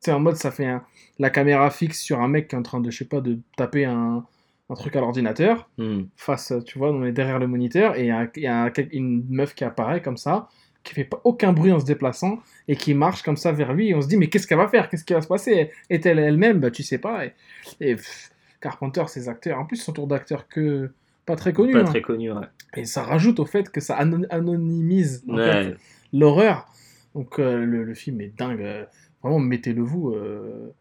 C'est 0.00 0.12
en 0.12 0.20
mode 0.20 0.36
ça 0.36 0.50
fait 0.50 0.66
un- 0.66 0.82
la 1.18 1.28
caméra 1.28 1.70
fixe 1.70 2.00
sur 2.00 2.20
un 2.20 2.28
mec 2.28 2.48
qui 2.48 2.56
est 2.56 2.58
en 2.58 2.62
train 2.62 2.80
de, 2.80 2.90
je 2.90 2.96
sais 2.98 3.04
pas, 3.04 3.20
de 3.20 3.38
taper 3.56 3.84
un, 3.84 4.24
un 4.70 4.74
truc 4.74 4.96
à 4.96 5.00
l'ordinateur 5.00 5.68
Hmm. 5.76 6.04
face, 6.16 6.54
tu 6.66 6.78
vois, 6.78 6.90
on 6.90 7.04
est 7.04 7.12
derrière 7.12 7.38
le 7.38 7.46
moniteur 7.46 7.96
et 7.98 8.04
il 8.04 8.42
y 8.42 8.46
a, 8.46 8.72
une 8.92 9.26
meuf 9.28 9.54
qui 9.54 9.64
apparaît 9.64 10.00
comme 10.00 10.16
ça, 10.16 10.48
qui 10.84 10.94
fait 10.94 11.04
pas 11.04 11.20
aucun 11.24 11.52
bruit 11.52 11.72
en 11.72 11.80
se 11.80 11.84
déplaçant 11.84 12.38
et 12.66 12.76
qui 12.76 12.94
marche 12.94 13.22
comme 13.22 13.36
ça 13.36 13.52
vers 13.52 13.74
lui 13.74 13.90
et 13.90 13.94
on 13.94 14.00
se 14.00 14.08
dit 14.08 14.16
mais 14.16 14.28
qu'est-ce 14.28 14.46
qu'elle 14.46 14.58
va 14.58 14.68
faire? 14.68 14.88
Qu'est-ce 14.88 15.04
qui 15.04 15.12
va 15.12 15.20
se 15.20 15.28
passer? 15.28 15.70
Est-elle 15.90 16.18
elle-même? 16.18 16.60
Bah 16.60 16.70
tu 16.70 16.82
sais 16.82 16.98
pas. 16.98 17.26
Et, 17.26 17.32
et, 17.80 17.96
pff, 17.96 18.30
Carpenter, 18.60 19.04
ses 19.08 19.28
acteurs, 19.28 19.58
en 19.58 19.66
plus 19.66 19.76
son 19.76 19.92
tour 19.92 20.06
d'acteur 20.06 20.48
que 20.48 20.90
pas 21.30 21.36
très 21.36 21.52
connu. 21.52 21.72
Pas 21.72 21.80
hein. 21.80 21.84
très 21.84 22.02
connu, 22.02 22.30
ouais. 22.32 22.46
Et 22.76 22.84
ça 22.84 23.02
rajoute 23.02 23.40
au 23.40 23.46
fait 23.46 23.70
que 23.70 23.80
ça 23.80 23.96
anon- 23.96 24.26
anonymise 24.30 25.24
Ouais. 25.28 25.74
l'horreur. 26.12 26.66
Donc 27.14 27.38
euh, 27.38 27.64
le, 27.64 27.84
le 27.84 27.94
film 27.94 28.20
est 28.20 28.36
dingue. 28.38 28.60
euh, 28.62 28.84
Vraiment, 29.22 29.38
mettez-le 29.38 29.82
vous. 29.82 30.10
euh, 30.10 30.72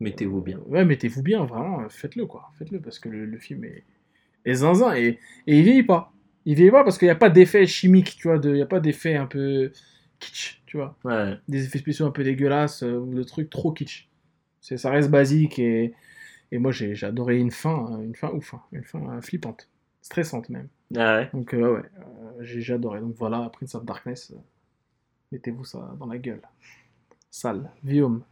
Mettez-vous 0.00 0.40
bien. 0.42 0.60
Ouais, 0.66 0.84
mettez-vous 0.84 1.22
bien, 1.24 1.44
vraiment, 1.44 1.80
euh, 1.80 1.88
faites-le 1.88 2.24
quoi. 2.26 2.50
Faites-le 2.56 2.80
parce 2.80 3.00
que 3.00 3.08
le, 3.08 3.24
le 3.26 3.38
film 3.38 3.64
est, 3.64 3.82
est 4.44 4.54
zinzin 4.54 4.94
et, 4.94 5.18
et 5.48 5.58
il 5.58 5.64
vieillit 5.64 5.82
pas. 5.82 6.12
Il 6.44 6.54
vieillit 6.54 6.70
pas 6.70 6.84
parce 6.84 6.98
qu'il 6.98 7.06
n'y 7.06 7.10
a 7.10 7.16
pas 7.16 7.30
d'effet 7.30 7.66
chimique, 7.66 8.16
tu 8.16 8.28
vois, 8.28 8.38
il 8.44 8.52
n'y 8.52 8.62
a 8.62 8.66
pas 8.66 8.78
d'effet 8.78 9.16
un 9.16 9.26
peu 9.26 9.72
kitsch, 10.20 10.62
tu 10.66 10.76
vois. 10.76 10.96
Ouais. 11.04 11.34
Des 11.48 11.64
effets 11.64 11.78
spéciaux 11.78 12.06
un 12.06 12.12
peu 12.12 12.22
dégueulasses 12.22 12.84
euh, 12.84 12.96
ou 12.98 13.12
de 13.12 13.22
trucs 13.24 13.50
trop 13.50 13.72
kitsch. 13.72 14.08
Ça 14.60 14.90
reste 14.90 15.10
basique 15.10 15.58
et, 15.58 15.94
et 16.52 16.58
moi 16.58 16.70
j'ai, 16.70 16.94
adoré 17.04 17.38
une 17.38 17.50
fin, 17.50 17.98
une 18.00 18.14
fin 18.14 18.30
ouf, 18.30 18.54
hein, 18.54 18.62
une 18.72 18.84
fin 18.84 19.00
euh, 19.16 19.20
flippante, 19.20 19.68
stressante 20.08 20.48
même. 20.48 20.68
Ah 20.96 21.18
ouais. 21.18 21.30
Donc 21.34 21.52
euh, 21.54 21.74
ouais, 21.74 21.82
euh, 21.98 22.40
j'ai, 22.40 22.72
adoré. 22.72 23.00
Donc 23.00 23.14
voilà, 23.16 23.50
Prince 23.52 23.74
of 23.74 23.84
Darkness, 23.84 24.32
euh, 24.34 24.40
mettez-vous 25.32 25.64
ça 25.64 25.94
dans 25.98 26.06
la 26.06 26.16
gueule. 26.18 26.40
Sale. 27.30 27.70
Guillaume. 27.84 28.22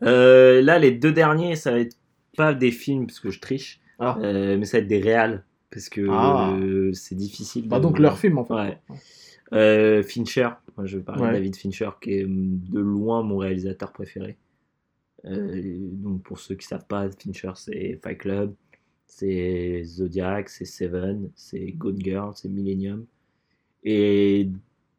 Là, 0.00 0.78
les 0.78 0.92
deux 0.92 1.12
derniers, 1.12 1.56
ça 1.56 1.72
va 1.72 1.80
être 1.80 1.96
pas 2.36 2.54
des 2.54 2.70
films 2.70 3.06
parce 3.06 3.18
que 3.20 3.30
je 3.30 3.40
triche, 3.40 3.80
Ah. 3.98 4.16
mais 4.20 4.64
ça 4.64 4.78
va 4.78 4.82
être 4.82 4.88
des 4.88 5.00
réals 5.00 5.44
parce 5.70 5.88
que 5.88 6.06
Ah. 6.08 6.56
c'est 6.92 7.16
difficile. 7.16 7.68
Bah 7.68 7.78
de- 7.78 7.82
donc 7.82 7.98
leur 7.98 8.16
film 8.18 8.38
en 8.38 8.44
fait. 8.44 8.54
Ouais. 8.54 8.78
Euh, 9.52 10.02
Fincher, 10.04 10.50
moi 10.76 10.86
je 10.86 10.98
vais 10.98 11.02
parler 11.04 11.22
Ouais. 11.22 11.28
de 11.30 11.34
David 11.34 11.56
Fincher 11.56 11.90
qui 12.00 12.12
est 12.18 12.24
hum, 12.24 12.58
de 12.70 12.80
loin 12.80 13.22
mon 13.24 13.38
réalisateur 13.38 13.92
préféré. 13.92 14.36
Euh, 15.26 15.60
donc 15.92 16.22
pour 16.22 16.38
ceux 16.38 16.54
qui 16.54 16.66
savent 16.66 16.86
pas, 16.86 17.08
Fincher 17.10 17.52
c'est 17.56 17.98
Fight 18.02 18.18
Club, 18.18 18.54
c'est 19.16 19.82
Zodiac, 19.84 20.48
c'est 20.48 20.64
Seven, 20.64 21.30
c'est 21.36 21.70
Gone 21.72 22.00
Girl, 22.02 22.32
c'est 22.34 22.48
Millennium. 22.48 23.06
Et 23.84 24.48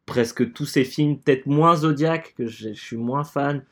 presque 0.06 0.52
tous 0.54 0.64
ces 0.64 0.84
films, 0.84 1.18
peut-être 1.18 1.46
moins 1.46 1.76
Zodiac, 1.76 2.34
que 2.36 2.46
je, 2.46 2.68
je 2.70 2.80
suis 2.80 2.96
moins 2.96 3.24
fan, 3.24 3.62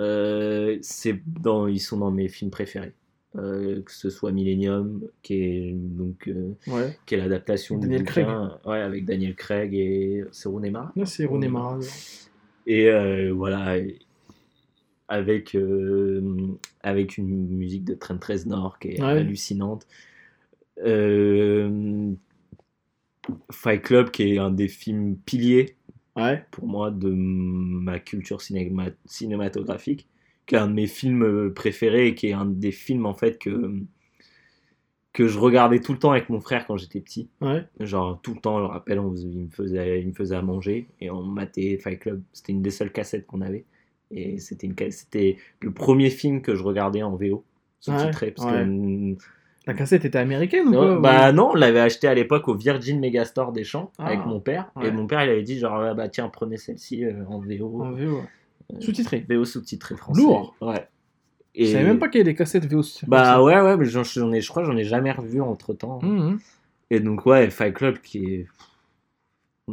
euh, 0.00 0.78
dans, 1.26 1.68
ils 1.68 1.78
sont 1.78 1.98
dans 1.98 2.10
mes 2.10 2.28
films 2.28 2.50
préférés. 2.50 2.92
Euh, 3.36 3.80
que 3.82 3.92
ce 3.92 4.10
soit 4.10 4.32
Millennium, 4.32 5.00
qui 5.22 5.34
est 5.34 5.72
donc 5.74 6.28
euh, 6.28 6.54
Ouais. 6.66 6.98
qui 7.06 7.14
est 7.14 7.18
l'adaptation 7.18 7.78
du 7.78 7.86
Daniel 7.86 8.02
bouquin, 8.04 8.58
ouais, 8.66 8.80
avec 8.80 9.04
Daniel 9.04 9.34
Craig 9.36 9.72
et 9.74 10.24
c'est 10.32 10.48
Rooney 10.48 10.70
Mara. 10.70 10.92
C'est 11.04 11.24
René 11.24 11.48
Mara. 11.48 11.78
Et 12.66 12.90
voilà, 13.30 13.76
avec, 15.12 15.54
euh, 15.54 16.56
avec 16.82 17.18
une 17.18 17.46
musique 17.48 17.84
de 17.84 17.92
Trent 17.94 18.18
Reznor 18.26 18.78
qui 18.78 18.88
est 18.88 19.00
Ouais. 19.02 19.08
hallucinante. 19.18 19.86
Euh, 20.84 22.12
Fight 23.50 23.82
Club, 23.82 24.10
qui 24.10 24.22
est 24.34 24.38
un 24.38 24.50
des 24.50 24.68
films 24.68 25.16
piliers 25.16 25.76
Ouais. 26.16 26.44
pour 26.50 26.66
moi 26.66 26.90
de 26.90 27.10
ma 27.10 27.98
culture 27.98 28.40
cinéma- 28.40 28.92
cinématographique, 29.06 30.08
qui 30.46 30.54
est 30.54 30.58
un 30.58 30.66
de 30.68 30.72
mes 30.74 30.86
films 30.86 31.22
euh, 31.24 31.50
préférés 31.52 32.08
et 32.08 32.14
qui 32.14 32.28
est 32.28 32.32
un 32.32 32.46
des 32.46 32.72
films 32.72 33.06
en 33.06 33.14
fait 33.14 33.38
que, 33.38 33.72
que 35.12 35.28
je 35.28 35.38
regardais 35.38 35.80
tout 35.80 35.92
le 35.92 35.98
temps 35.98 36.10
avec 36.10 36.28
mon 36.30 36.40
frère 36.40 36.66
quand 36.66 36.76
j'étais 36.78 37.00
petit. 37.00 37.28
Ouais. 37.42 37.64
Genre 37.80 38.18
tout 38.22 38.34
le 38.34 38.40
temps, 38.40 38.58
je 38.58 38.62
me 38.62 38.68
rappelle, 38.68 38.98
on 38.98 39.14
il, 39.14 39.44
me 39.44 39.50
faisait, 39.50 40.00
il 40.00 40.08
me 40.08 40.12
faisait 40.14 40.36
à 40.36 40.42
manger 40.42 40.88
et 41.00 41.10
on 41.10 41.22
matait 41.22 41.76
Fight 41.78 42.00
Club. 42.00 42.22
C'était 42.32 42.52
une 42.52 42.62
des 42.62 42.70
seules 42.70 42.92
cassettes 42.92 43.26
qu'on 43.26 43.42
avait. 43.42 43.64
Et 44.14 44.38
c'était 44.38 44.66
une 44.66 44.74
ca- 44.78 44.90
c'était 44.90 45.36
le 45.60 45.70
premier 45.72 46.10
film 46.10 46.42
que 46.42 46.54
je 46.54 46.62
regardais 46.62 47.02
en 47.02 47.16
VO, 47.16 47.44
sous-titré. 47.80 48.30
parce 48.32 48.48
que, 48.50 48.54
ouais. 48.56 48.64
mm, 48.66 49.16
La 49.66 49.74
cassette 49.74 50.04
était 50.04 50.18
américaine 50.18 50.68
ou 50.68 50.72
quoi 50.72 50.98
bah 50.98 51.32
non, 51.32 51.50
on 51.52 51.54
l'avait 51.54 51.80
acheté 51.80 52.08
à 52.08 52.14
l'époque 52.14 52.48
au 52.48 52.54
Virgin 52.54 52.98
Megastore 53.00 53.52
des 53.52 53.64
Champs 53.64 53.90
Ah, 53.98 54.06
avec 54.08 54.26
mon 54.26 54.40
père. 54.40 54.70
ouais. 54.76 54.88
Et 54.88 54.90
mon 54.90 55.06
père, 55.06 55.22
il 55.24 55.30
avait 55.30 55.42
dit 55.42 55.58
genre, 55.58 55.80
ah 55.80 55.94
bah 55.94 56.08
tiens, 56.08 56.28
prenez 56.28 56.56
celle-ci 56.56 57.04
euh, 57.04 57.24
en 57.28 57.38
VO. 57.38 57.82
En 57.82 57.92
VO, 57.92 58.16
ouais. 58.16 58.22
Euh, 58.74 58.80
Sous-titré. 58.80 59.24
VO 59.28 59.44
sous-titré 59.44 59.96
français. 59.96 60.20
Lourd. 60.20 60.54
Ouais. 60.60 60.86
Je 61.54 61.66
savais 61.66 61.84
même 61.84 61.98
pas 61.98 62.08
qu'il 62.08 62.18
y 62.18 62.22
avait 62.22 62.32
des 62.32 62.36
cassettes 62.36 62.64
VO. 62.66 62.82
sous-titrées 62.82 63.06
Bah 63.08 63.42
ouais, 63.42 63.60
ouais, 63.60 63.76
mais 63.76 63.84
j'en 63.84 64.02
j'en 64.02 64.32
ai, 64.32 64.40
je 64.40 64.48
crois 64.48 64.62
que 64.62 64.68
j'en 64.70 64.76
ai 64.76 64.84
jamais 64.84 65.12
revu 65.12 65.40
entre 65.40 65.72
temps. 65.74 66.00
Mhm. 66.02 66.38
Et 66.90 67.00
donc, 67.00 67.24
ouais, 67.26 67.48
Fight 67.50 67.72
Club 67.74 67.98
qui 67.98 68.24
est. 68.26 68.46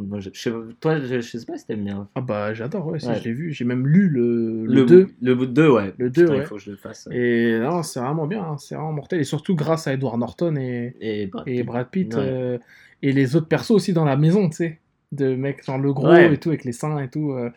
Moi, 0.06 0.20
je, 0.20 0.30
je 0.32 0.40
sais- 0.40 0.52
toi, 0.80 0.98
je, 1.00 1.20
je 1.20 1.38
sais 1.38 1.44
pas 1.46 1.56
si 1.58 1.66
t'aimes 1.66 1.84
bien. 1.84 2.08
Ah 2.14 2.20
bah 2.20 2.54
j'adore, 2.54 2.86
ouais, 2.86 2.98
si, 3.00 3.06
Ouais. 3.08 3.16
je 3.18 3.24
l'ai 3.24 3.32
vu. 3.32 3.52
J'ai 3.52 3.64
même 3.64 3.86
lu 3.86 4.08
le, 4.08 4.64
le, 4.66 4.74
Le 4.74 4.84
2. 4.86 5.08
Le 5.22 5.34
2, 5.46 5.68
ouais. 5.70 5.94
Le 5.98 6.10
2, 6.10 6.22
Putain, 6.22 6.34
ouais. 6.34 6.40
Il 6.40 6.46
faut 6.46 6.56
que 6.56 6.60
je 6.62 6.70
le 6.70 6.76
fasse. 6.76 7.08
Et 7.12 7.58
non, 7.60 7.82
c'est 7.82 8.00
vraiment 8.00 8.26
bien, 8.26 8.42
hein, 8.42 8.56
c'est 8.58 8.74
vraiment 8.74 8.92
mortel. 8.92 9.20
Et 9.20 9.24
surtout 9.24 9.54
grâce 9.54 9.86
à 9.86 9.92
Edward 9.94 10.18
Norton 10.18 10.56
et, 10.56 10.94
Et, 11.00 11.26
Brad 11.26 11.46
et 11.48 11.54
Pitt. 11.56 11.66
Brad 11.66 11.88
Pitt. 11.90 12.14
Ouais. 12.14 12.20
euh, 12.22 12.58
et 13.02 13.12
les 13.12 13.36
autres 13.36 13.48
persos 13.48 13.70
aussi 13.72 13.92
dans 13.92 14.04
la 14.04 14.16
maison, 14.16 14.48
tu 14.48 14.56
sais. 14.56 14.78
De 15.12 15.34
mecs, 15.34 15.64
genre 15.64 15.78
le 15.78 15.92
gros 15.92 16.12
et 16.14 16.36
tout, 16.38 16.50
avec 16.50 16.64
les 16.64 16.72
seins 16.72 16.98
et 17.02 17.08
tout. 17.08 17.32
euh, 17.32 17.50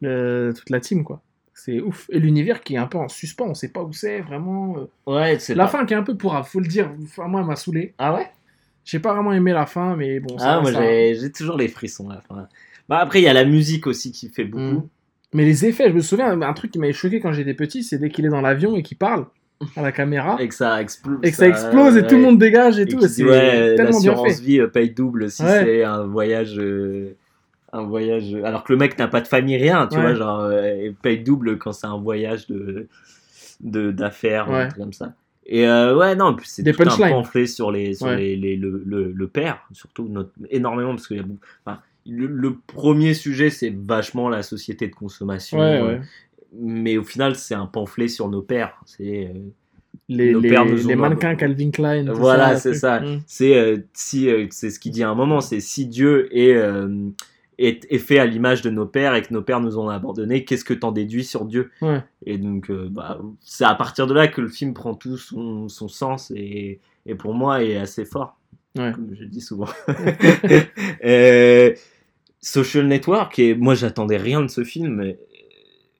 le- 0.00 0.52
toute 0.56 0.70
la 0.70 0.80
team, 0.80 1.04
quoi. 1.04 1.20
C'est 1.56 1.80
ouf. 1.80 2.06
Et 2.10 2.18
l'univers 2.18 2.62
qui 2.62 2.74
est 2.74 2.78
un 2.78 2.86
peu 2.86 2.98
en 2.98 3.08
suspens, 3.08 3.46
on 3.48 3.54
sait 3.54 3.68
pas 3.68 3.82
où 3.82 3.92
c'est, 3.92 4.20
vraiment. 4.20 4.76
euh. 4.78 4.86
Ouais, 5.12 5.38
c'est 5.38 5.54
La 5.54 5.64
pas- 5.64 5.70
fin 5.70 5.86
qui 5.86 5.94
est 5.94 5.96
un 5.96 6.02
peu 6.02 6.16
pourrave, 6.16 6.46
faut 6.48 6.60
le 6.60 6.66
dire. 6.66 6.90
Enfin, 7.02 7.28
moi, 7.28 7.40
elle 7.42 7.46
m'a 7.46 7.56
saoulé. 7.56 7.94
Ah 7.98 8.14
ouais? 8.14 8.26
J'ai 8.84 8.98
pas 8.98 9.14
vraiment 9.14 9.32
aimé 9.32 9.52
la 9.52 9.66
fin, 9.66 9.96
mais 9.96 10.20
bon. 10.20 10.38
ça 10.38 10.56
Ah, 10.56 10.60
moi, 10.60 10.70
j'ai 10.72 11.32
toujours 11.32 11.56
les 11.56 11.68
frissons 11.68 12.10
à 12.10 12.14
la 12.16 12.20
fin. 12.20 12.48
Bah, 12.88 12.98
après, 12.98 13.20
il 13.20 13.24
y 13.24 13.28
a 13.28 13.32
la 13.32 13.44
musique 13.46 13.86
aussi 13.86 14.12
qui 14.12 14.28
fait 14.28 14.44
beaucoup. 14.44 14.62
Mm. 14.62 14.88
Mais 15.32 15.44
les 15.44 15.64
effets, 15.66 15.88
je 15.88 15.94
me 15.94 16.00
souviens, 16.00 16.40
un 16.40 16.52
truc 16.52 16.70
qui 16.70 16.78
m'avait 16.78 16.92
choqué 16.92 17.18
quand 17.18 17.32
j'étais 17.32 17.54
petit, 17.54 17.82
c'est 17.82 17.98
dès 17.98 18.08
qu'il 18.10 18.24
est 18.26 18.28
dans 18.28 18.40
l'avion 18.42 18.76
et 18.76 18.82
qu'il 18.82 18.98
parle 18.98 19.26
à 19.76 19.82
la 19.82 19.90
caméra, 19.90 20.36
Et 20.40 20.46
que 20.48 20.54
ça 20.54 20.80
explose. 20.82 21.18
et 21.22 21.30
que 21.30 21.36
ça 21.36 21.48
explose 21.48 21.96
et 21.96 22.06
tout 22.06 22.16
le 22.16 22.20
monde 22.22 22.38
dégage 22.38 22.78
et, 22.78 22.82
Et 22.82 22.86
tout. 22.86 23.00
C'est 23.00 23.24
ouais, 23.24 23.74
tellement 23.76 23.98
bien 24.00 24.10
l'assurance 24.12 24.36
fait. 24.36 24.42
vie 24.42 24.60
euh, 24.60 24.66
paye 24.68 24.90
double 24.90 25.30
si 25.30 25.42
Ouais. 25.42 25.64
c'est 25.64 25.82
un 25.84 26.04
voyage. 26.04 26.58
euh, 26.58 27.16
un 27.72 27.82
voyage. 27.82 28.36
Alors 28.44 28.62
que 28.62 28.72
le 28.72 28.78
mec 28.78 28.96
n'a 28.98 29.08
pas 29.08 29.20
de 29.20 29.26
famille, 29.26 29.56
rien, 29.56 29.88
tu 29.90 29.98
vois, 29.98 30.14
genre, 30.14 30.40
euh, 30.42 30.84
il 30.84 30.94
paye 30.94 31.18
double 31.18 31.58
quand 31.58 31.72
c'est 31.72 31.86
un 31.88 31.98
voyage 31.98 32.46
de 32.46 32.86
de- 33.60 33.90
d'affaires, 33.92 34.46
comme 34.76 34.92
ça. 34.92 35.14
Et 35.46 35.66
euh, 35.66 35.96
ouais, 35.96 36.14
non, 36.16 36.36
c'est 36.42 36.62
Des 36.62 36.72
tout 36.72 36.82
un 36.82 36.96
pamphlet 37.10 37.46
sur, 37.46 37.70
les, 37.70 37.94
sur 37.94 38.06
Ouais. 38.06 38.16
les, 38.16 38.36
les- 38.36 38.56
le, 38.56 38.82
le, 38.86 39.12
le 39.12 39.28
père, 39.28 39.66
surtout 39.72 40.08
notre- 40.08 40.30
énormément, 40.50 40.90
parce 40.94 41.06
que 41.06 41.14
y 41.14 41.18
a 41.18 41.22
beaucoup- 41.22 41.40
enfin, 41.66 41.80
le, 42.06 42.26
le 42.26 42.56
premier 42.66 43.12
sujet, 43.14 43.50
c'est 43.50 43.74
vachement 43.76 44.28
la 44.28 44.42
société 44.42 44.88
de 44.88 44.94
consommation. 44.94 45.58
Ouais, 45.58 45.80
euh, 45.80 45.86
ouais. 45.86 46.00
Mais 46.58 46.96
au 46.96 47.02
final, 47.02 47.34
c'est 47.36 47.54
un 47.54 47.66
pamphlet 47.66 48.08
sur 48.08 48.28
nos 48.28 48.40
pères. 48.42 48.80
C'est. 48.86 49.26
euh, 49.34 49.38
Les, 50.08 50.32
nos 50.32 50.40
les, 50.40 50.48
pères 50.50 50.64
nous 50.66 50.84
ont 50.84 50.88
les 50.88 50.94
dans- 50.96 51.00
mannequins 51.02 51.34
Calvin 51.34 51.70
Klein. 51.70 52.12
Voilà, 52.12 52.56
c'est 52.56 52.74
ça. 52.74 53.00
Mm. 53.00 53.22
c'est 53.26 53.56
euh, 53.56 53.78
si 53.92 54.28
c'est 54.50 54.70
ce 54.70 54.78
qu'il 54.78 54.92
dit 54.92 55.02
à 55.02 55.08
un 55.10 55.14
moment 55.14 55.40
c'est 55.40 55.60
si 55.60 55.86
Dieu 55.86 56.28
est, 56.36 56.52
est, 57.58 57.86
est 57.90 57.98
fait 57.98 58.18
à 58.18 58.26
l'image 58.26 58.60
de 58.62 58.70
nos 58.70 58.84
pères 58.86 59.14
et 59.14 59.22
que 59.22 59.32
nos 59.32 59.40
pères 59.42 59.60
nous 59.60 59.78
ont 59.78 59.88
abandonnés 59.88 60.44
qu'est-ce 60.44 60.64
que 60.64 60.74
t'en 60.74 60.92
déduis 60.92 61.24
sur 61.24 61.44
Dieu? 61.44 61.70
Et 62.26 62.38
donc 62.38 62.70
euh, 62.70 62.88
bah, 62.90 63.20
c'est 63.40 63.64
à 63.64 63.74
partir 63.74 64.06
de 64.06 64.14
là 64.14 64.28
que 64.28 64.40
le 64.40 64.48
film 64.48 64.72
prend 64.74 64.94
tout 64.94 65.16
son, 65.18 65.68
son 65.68 65.88
sens 65.88 66.32
et, 66.34 66.80
et 67.06 67.14
pour 67.14 67.34
moi 67.34 67.62
est 67.62 67.76
assez 67.76 68.04
fort 68.04 68.38
Ouais. 68.76 68.90
comme 68.92 69.14
je 69.14 69.24
dis 69.24 69.40
souvent 69.40 69.68
Euh, 71.04 71.74
Social 72.40 72.86
Network 72.86 73.38
et 73.38 73.54
moi 73.54 73.74
j'attendais 73.74 74.16
rien 74.16 74.42
de 74.42 74.48
ce 74.48 74.64
film 74.64 75.00
et, 75.02 75.18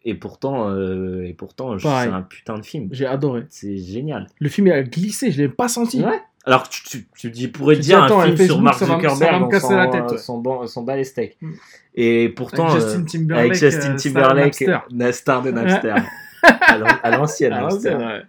et 0.04 0.14
pourtant 0.14 0.70
euh, 0.70 1.22
et 1.24 1.32
pourtant 1.34 1.78
c'est 1.78 1.84
Pareil. 1.84 2.10
un 2.12 2.22
putain 2.22 2.58
de 2.58 2.64
film 2.64 2.88
J'ai 2.92 3.06
adoré. 3.06 3.44
c'est 3.48 3.76
génial 3.78 4.26
Le 4.40 4.48
film 4.48 4.66
il 4.66 4.72
a 4.72 4.82
glissé, 4.82 5.30
je 5.30 5.42
l'ai 5.42 5.48
pas 5.48 5.68
senti. 5.68 6.02
Ouais. 6.02 6.20
Alors 6.46 6.68
tu, 6.68 6.82
tu, 7.16 7.32
tu 7.32 7.48
pourrais 7.48 7.76
dire 7.76 8.02
attends, 8.02 8.20
un 8.20 8.24
film 8.26 8.36
Facebook, 8.36 8.54
sur 8.56 8.62
Mark 8.62 8.78
Zuckerberg 8.78 9.50
casser 9.50 9.66
s'en- 9.68 9.76
la 9.76 9.86
tête, 9.86 10.10
ouais. 10.10 10.18
s'en 10.18 10.38
ban- 10.38 10.66
s'en 10.66 10.82
bat 10.82 10.96
les 10.96 11.04
steaks. 11.04 11.36
Mm. 11.40 11.52
Et 11.94 12.28
pourtant, 12.28 12.66
Avec 12.68 12.82
euh, 12.82 12.86
Justin 12.86 13.04
Timberlake. 13.04 13.44
avec 13.46 13.58
Justin 13.58 13.92
euh, 13.92 13.96
Timberlake, 13.96 14.54
Star 14.54 15.14
star 15.14 15.42
de 15.42 15.50
Napster. 15.52 15.94
à 16.42 16.78
l'an- 16.78 16.86
à 17.02 17.10
l'ancienne. 17.16 17.52
Ah, 17.56 17.62
Napster. 17.62 17.94
ouais. 17.96 18.22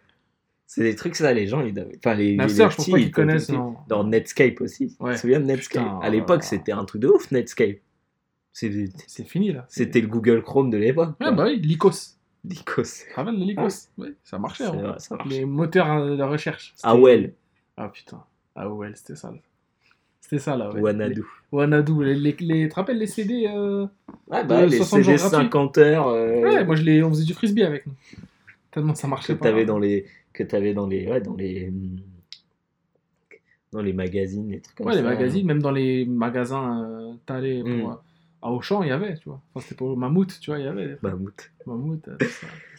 C'est 0.68 0.84
des 0.84 0.95
trucs, 0.95 1.16
ça, 1.16 1.32
les 1.34 1.48
gens, 1.48 1.61
ils 1.61 1.74
Enfin, 1.98 2.16
les, 2.16 2.35
Napster, 2.35 2.64
les 2.66 2.69
je 2.72 2.76
petits, 2.77 2.92
pas 2.92 3.00
ils 3.00 3.11
connaissent. 3.11 3.50
non. 3.50 3.76
Dans 3.88 4.03
Netscape 4.03 4.61
aussi. 4.61 4.95
Ouais. 5.00 5.11
Tu 5.11 5.16
te 5.16 5.22
souviens 5.22 5.40
de 5.40 5.45
Netscape? 5.45 5.84
Putain, 5.84 6.00
À 6.02 6.10
l'époque, 6.10 6.44
c'était 6.44 6.72
un 6.72 6.85
truc 6.85 7.02
de 7.02 7.08
ouf, 7.10 7.30
Netscape. 7.32 7.77
C'est- 8.53 8.88
fini 9.27 9.52
là. 9.52 9.66
C'était 9.68 10.00
le 10.00 10.08
Google 10.08 10.42
Chrome 10.42 10.69
de 10.69 10.77
l'époque. 10.77 11.11
Ah 11.19 11.32
bah 11.32 11.45
oui, 11.48 11.60
Lycos. 11.60 11.92
Lycos. 12.48 12.84
Rappelles 13.16 13.40
de 13.40 13.44
Lycos 13.44 13.90
ça 14.24 14.38
marchait. 14.40 14.64
C'est 14.64 14.69
hein. 14.77 14.95
ça 14.98 15.16
marche. 15.16 15.30
Les 15.30 15.44
moteurs 15.45 15.92
euh, 15.92 16.16
de 16.16 16.24
recherche. 16.24 16.74
AOL, 16.84 17.34
Ah 17.78 17.90
putain. 17.90 18.24
AOL, 18.56 18.95
c'était 18.95 19.16
ça. 19.16 19.34
C'était 20.22 20.40
ça 20.40 20.56
là. 20.58 20.72
Ouais. 20.72 20.82
Wanadu. 20.82 21.22
Les- 21.22 21.28
Wanadu. 21.52 22.04
Les, 22.04 22.16
les, 22.16 22.36
les- 22.40 22.64
tu 22.64 22.70
te 22.70 22.76
rappelles 22.76 22.98
les 22.98 23.08
CD 23.08 23.48
euh... 23.48 23.86
Ouais, 24.28 24.44
bah, 24.44 24.66
de 24.66 24.72
les 24.72 24.78
60 24.78 25.02
jours 25.02 25.18
CD 25.20 25.30
gratuits. 25.30 25.38
50 25.45 25.78
heures 25.78 26.08
euh, 26.08 26.42
Ouais, 26.42 26.64
moi 26.66 26.76
je 26.76 26.84
les... 26.84 27.04
on 27.04 27.10
faisait 27.10 27.26
du 27.26 27.34
frisbee 27.34 27.64
avec 27.64 27.86
nous. 27.86 27.94
Tellement 28.72 28.95
ça 28.95 29.04
que 29.08 29.10
marchait 29.12 29.36
pas. 29.36 29.45
t'avais 29.45 29.66
dans 29.66 29.78
les 29.80 30.06
que 30.34 30.44
t'avais 30.44 30.74
dans 30.74 30.88
les 30.88 31.08
ouais, 31.08 31.22
dans 31.22 31.36
les 31.36 31.68
hum, 31.70 31.98
dans 33.72 33.82
les 33.82 33.94
magazines, 33.94 34.50
les 34.52 34.62
trucs 34.62 34.78
comme 34.78 34.88
Ouais, 34.88 34.94
ça. 34.94 35.00
les 35.02 35.06
magazines, 35.06 35.45
même 35.45 35.62
dans 35.62 35.72
les 35.72 36.06
magasins, 36.06 36.84
euh, 36.84 37.14
t'allais 37.26 37.60
pour. 37.62 37.70
Mm. 37.90 37.92
euh, 37.92 37.95
à 38.42 38.52
Auchan, 38.52 38.84
il 38.84 38.90
y 38.90 38.92
avait, 38.92 39.16
tu 39.18 39.28
vois. 39.30 39.42
Enfin, 39.54 39.64
c'était 39.64 39.76
pour 39.76 39.98
Mammouth, 39.98 40.40
tu 40.40 40.52
vois, 40.52 40.60
il 40.60 40.66
y 40.66 40.68
avait. 40.68 40.98
Mammouth. 41.02 41.52
Mammouth. 41.66 42.10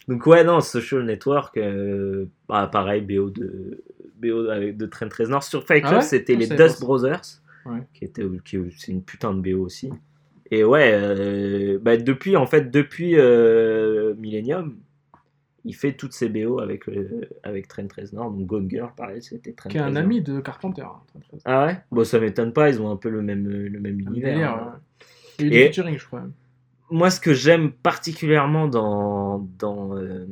Donc 0.08 0.25
ouais, 0.26 0.44
non, 0.44 0.60
Social 0.60 1.05
Network, 1.05 1.58
bah, 2.49 2.68
pareil, 2.70 3.02
BO 3.02 3.31
de 3.31 3.83
BO 4.20 4.49
avec 4.49 4.77
de 4.77 4.86
Train 4.86 5.09
13 5.09 5.31
Nord. 5.31 5.43
Sur 5.45 5.65
Fight 5.65 5.83
Ah 5.85 5.89
Club, 5.89 6.01
ouais? 6.01 6.07
c'était 6.07 6.35
les 6.36 6.47
Dust. 6.49 6.81
Brothers, 6.81 7.23
Ouais. 7.65 7.81
qui 7.95 8.05
était 8.05 8.23
qui 8.45 8.59
c'est 8.78 8.93
une 8.93 9.03
putain 9.03 9.35
de 9.35 9.41
BO 9.41 9.65
aussi. 9.65 9.91
Et 10.53 10.62
ouais, 10.62 10.91
euh, 10.93 11.78
bah, 11.83 11.97
depuis 11.97 12.36
en 12.36 12.47
fait 12.47 12.70
depuis 12.70 13.15
euh, 13.17 14.15
Millennium, 14.17 14.77
il 15.65 15.75
fait 15.75 15.93
toutes 15.95 16.12
ses 16.12 16.28
BO 16.28 16.61
avec 16.61 16.86
le, 16.86 17.28
avec 17.43 17.67
Train 17.67 17.89
13 17.89 18.12
Nord. 18.12 18.31
Donc 18.31 18.47
Gone 18.47 18.70
Girl, 18.70 18.91
pareil, 18.97 19.20
c'était 19.20 19.53
Train 19.53 19.69
Qui 19.70 19.78
est 19.78 19.81
13 19.81 19.93
un 19.93 19.97
ami 19.97 20.23
de 20.23 20.39
Carpenter. 20.39 20.83
hein, 20.83 21.01
Ah 21.45 21.67
ouais? 21.67 21.78
Bon, 21.91 22.05
ça 22.05 22.20
m'étonne 22.20 22.53
pas, 22.53 22.70
ils 22.70 22.81
ont 22.81 22.89
un 22.91 22.97
peu 22.97 23.09
le 23.09 23.23
même 23.23 23.49
le 23.49 23.81
même 23.81 23.97
un 24.07 24.11
univers. 24.12 24.33
délire, 24.35 24.51
hein. 24.53 24.81
ouais. 25.41 25.47
Et- 25.47 25.51
du 25.51 25.59
featuring, 25.67 25.99
je 25.99 26.07
crois. 26.07 26.23
moi, 26.91 27.11
ce 27.11 27.19
que 27.20 27.35
j'aime 27.35 27.73
particulièrement 27.73 28.69
dans, 28.69 29.41
dans, 29.59 29.97
euh, 29.97 30.25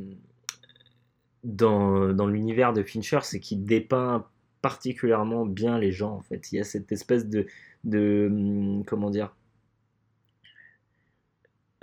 dans, 1.45 2.13
dans 2.13 2.27
l'univers 2.27 2.73
de 2.73 2.83
Fincher, 2.83 3.19
c'est 3.23 3.39
qu'il 3.39 3.65
dépeint 3.65 4.27
particulièrement 4.61 5.45
bien 5.45 5.79
les 5.79 5.91
gens, 5.91 6.13
en 6.15 6.21
fait. 6.21 6.51
Il 6.51 6.57
y 6.57 6.59
a 6.59 6.63
cette 6.65 6.91
espèce 6.91 7.27
de... 7.27 7.47
de 7.85 8.27
hum, 8.31 8.83
comment 8.85 9.09
dire 9.11 9.35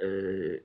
Euh, 0.02 0.58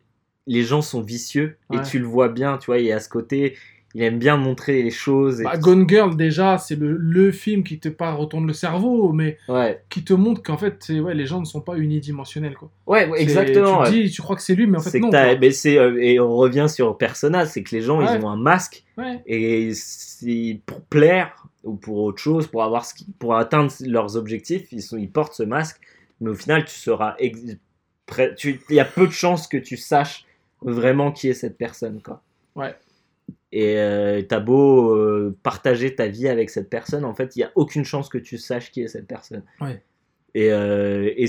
Les 0.47 0.63
gens 0.63 0.81
sont 0.81 1.01
vicieux, 1.01 1.57
et 1.71 1.81
tu 1.81 1.99
le 1.99 2.05
vois 2.05 2.29
bien, 2.29 2.57
tu 2.57 2.67
vois, 2.67 2.79
il 2.79 2.85
y 2.85 2.91
a 2.91 2.99
ce 2.99 3.09
côté... 3.09 3.57
Il 3.95 4.03
aime 4.03 4.19
bien 4.19 4.37
montrer 4.37 4.83
les 4.83 4.91
choses. 4.91 5.41
Et 5.41 5.43
Bah, 5.45 5.57
Gone 5.57 5.87
Girl, 5.89 6.15
déjà, 6.15 6.57
c'est 6.57 6.75
le, 6.75 6.95
le 6.97 7.31
film 7.31 7.63
qui 7.63 7.79
te 7.79 7.87
pas 7.89 8.11
retourne 8.13 8.45
le 8.45 8.53
cerveau, 8.53 9.11
mais 9.13 9.37
Ouais, 9.47 9.81
qui 9.89 10.03
te 10.03 10.13
montre 10.13 10.43
qu'en 10.43 10.57
fait, 10.57 10.85
ouais, 10.89 11.15
les 11.15 11.25
gens 11.25 11.39
ne 11.39 11.45
sont 11.45 11.61
pas 11.61 11.77
unidimensionnels. 11.77 12.55
Quoi. 12.55 12.69
ouais, 12.85 13.21
exactement. 13.21 13.83
Tu 13.85 13.91
te 13.91 13.95
dis, 13.95 14.11
tu 14.11 14.21
crois 14.21 14.35
que 14.35 14.41
c'est 14.41 14.55
lui, 14.55 14.67
mais 14.67 14.77
en 14.77 14.81
fait, 14.81 14.89
non. 14.99 15.09
mais 15.39 15.51
c'est, 15.51 15.77
euh, 15.79 15.97
et 16.01 16.19
on 16.19 16.35
revient 16.35 16.67
sur 16.69 16.97
Persona, 16.97 17.45
c'est 17.45 17.63
que 17.63 17.73
les 17.75 17.81
gens, 17.81 18.01
ils 18.01 18.23
ont 18.23 18.29
un 18.29 18.37
masque. 18.37 18.83
Et 19.25 19.71
pour 20.65 20.81
plaire 20.81 21.47
ou 21.63 21.75
pour 21.75 21.97
autre 21.99 22.19
chose, 22.21 22.47
pour 22.47 22.63
avoir 22.63 22.85
ce 22.85 22.93
qui- 22.93 23.07
pour 23.19 23.35
atteindre 23.35 23.71
leurs 23.85 24.15
objectifs, 24.15 24.67
ils, 24.71 24.81
sont, 24.81 24.97
ils 24.97 25.09
portent 25.09 25.33
ce 25.33 25.43
masque, 25.43 25.79
mais 26.21 26.29
au 26.29 26.35
final, 26.35 26.65
tu 26.65 26.75
seras 26.75 27.15
ex- 27.19 27.57
prêt- 28.05 28.35
tu- 28.35 28.59
il 28.69 28.75
y 28.75 28.79
a 28.79 28.85
peu 28.85 29.07
de 29.07 29.11
chances 29.11 29.47
que 29.47 29.57
tu 29.57 29.75
saches 29.77 30.25
vraiment 30.61 31.11
qui 31.11 31.29
est 31.29 31.33
cette 31.33 31.57
personne, 31.57 32.01
quoi. 32.01 32.21
Ouais. 32.55 32.75
Et 33.51 33.77
euh, 33.77 34.21
t'as 34.21 34.39
beau 34.41 34.93
euh, 34.95 35.35
partager 35.41 35.95
ta 35.95 36.07
vie 36.07 36.27
avec 36.27 36.49
cette 36.49 36.69
personne, 36.69 37.05
en 37.05 37.13
fait, 37.13 37.35
il 37.35 37.39
y 37.39 37.43
a 37.43 37.51
aucune 37.55 37.85
chance 37.85 38.09
que 38.09 38.17
tu 38.17 38.37
saches 38.37 38.71
qui 38.71 38.81
est 38.81 38.87
cette 38.89 39.07
personne. 39.07 39.43
Ouais. 39.61 39.81
Et, 40.35 40.51
euh, 40.51 41.09
et 41.15 41.27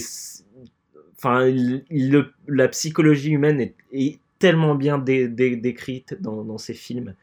enfin, 1.16 1.46
le- 1.46 2.32
la 2.48 2.68
psychologie 2.68 3.30
humaine 3.30 3.60
est, 3.60 3.74
est 3.92 4.18
tellement 4.38 4.74
bien 4.74 4.98
dé- 4.98 5.28
dé- 5.28 5.56
décrite 5.56 6.20
dans, 6.20 6.44
dans 6.44 6.58
ces 6.58 6.74
films 6.74 7.14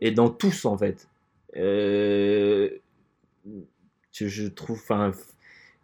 et 0.00 0.10
dans 0.12 0.30
tous 0.30 0.64
en 0.64 0.78
fait. 0.78 1.08
Je, 4.18 4.46
trouve, 4.48 4.78
enfin, 4.82 5.12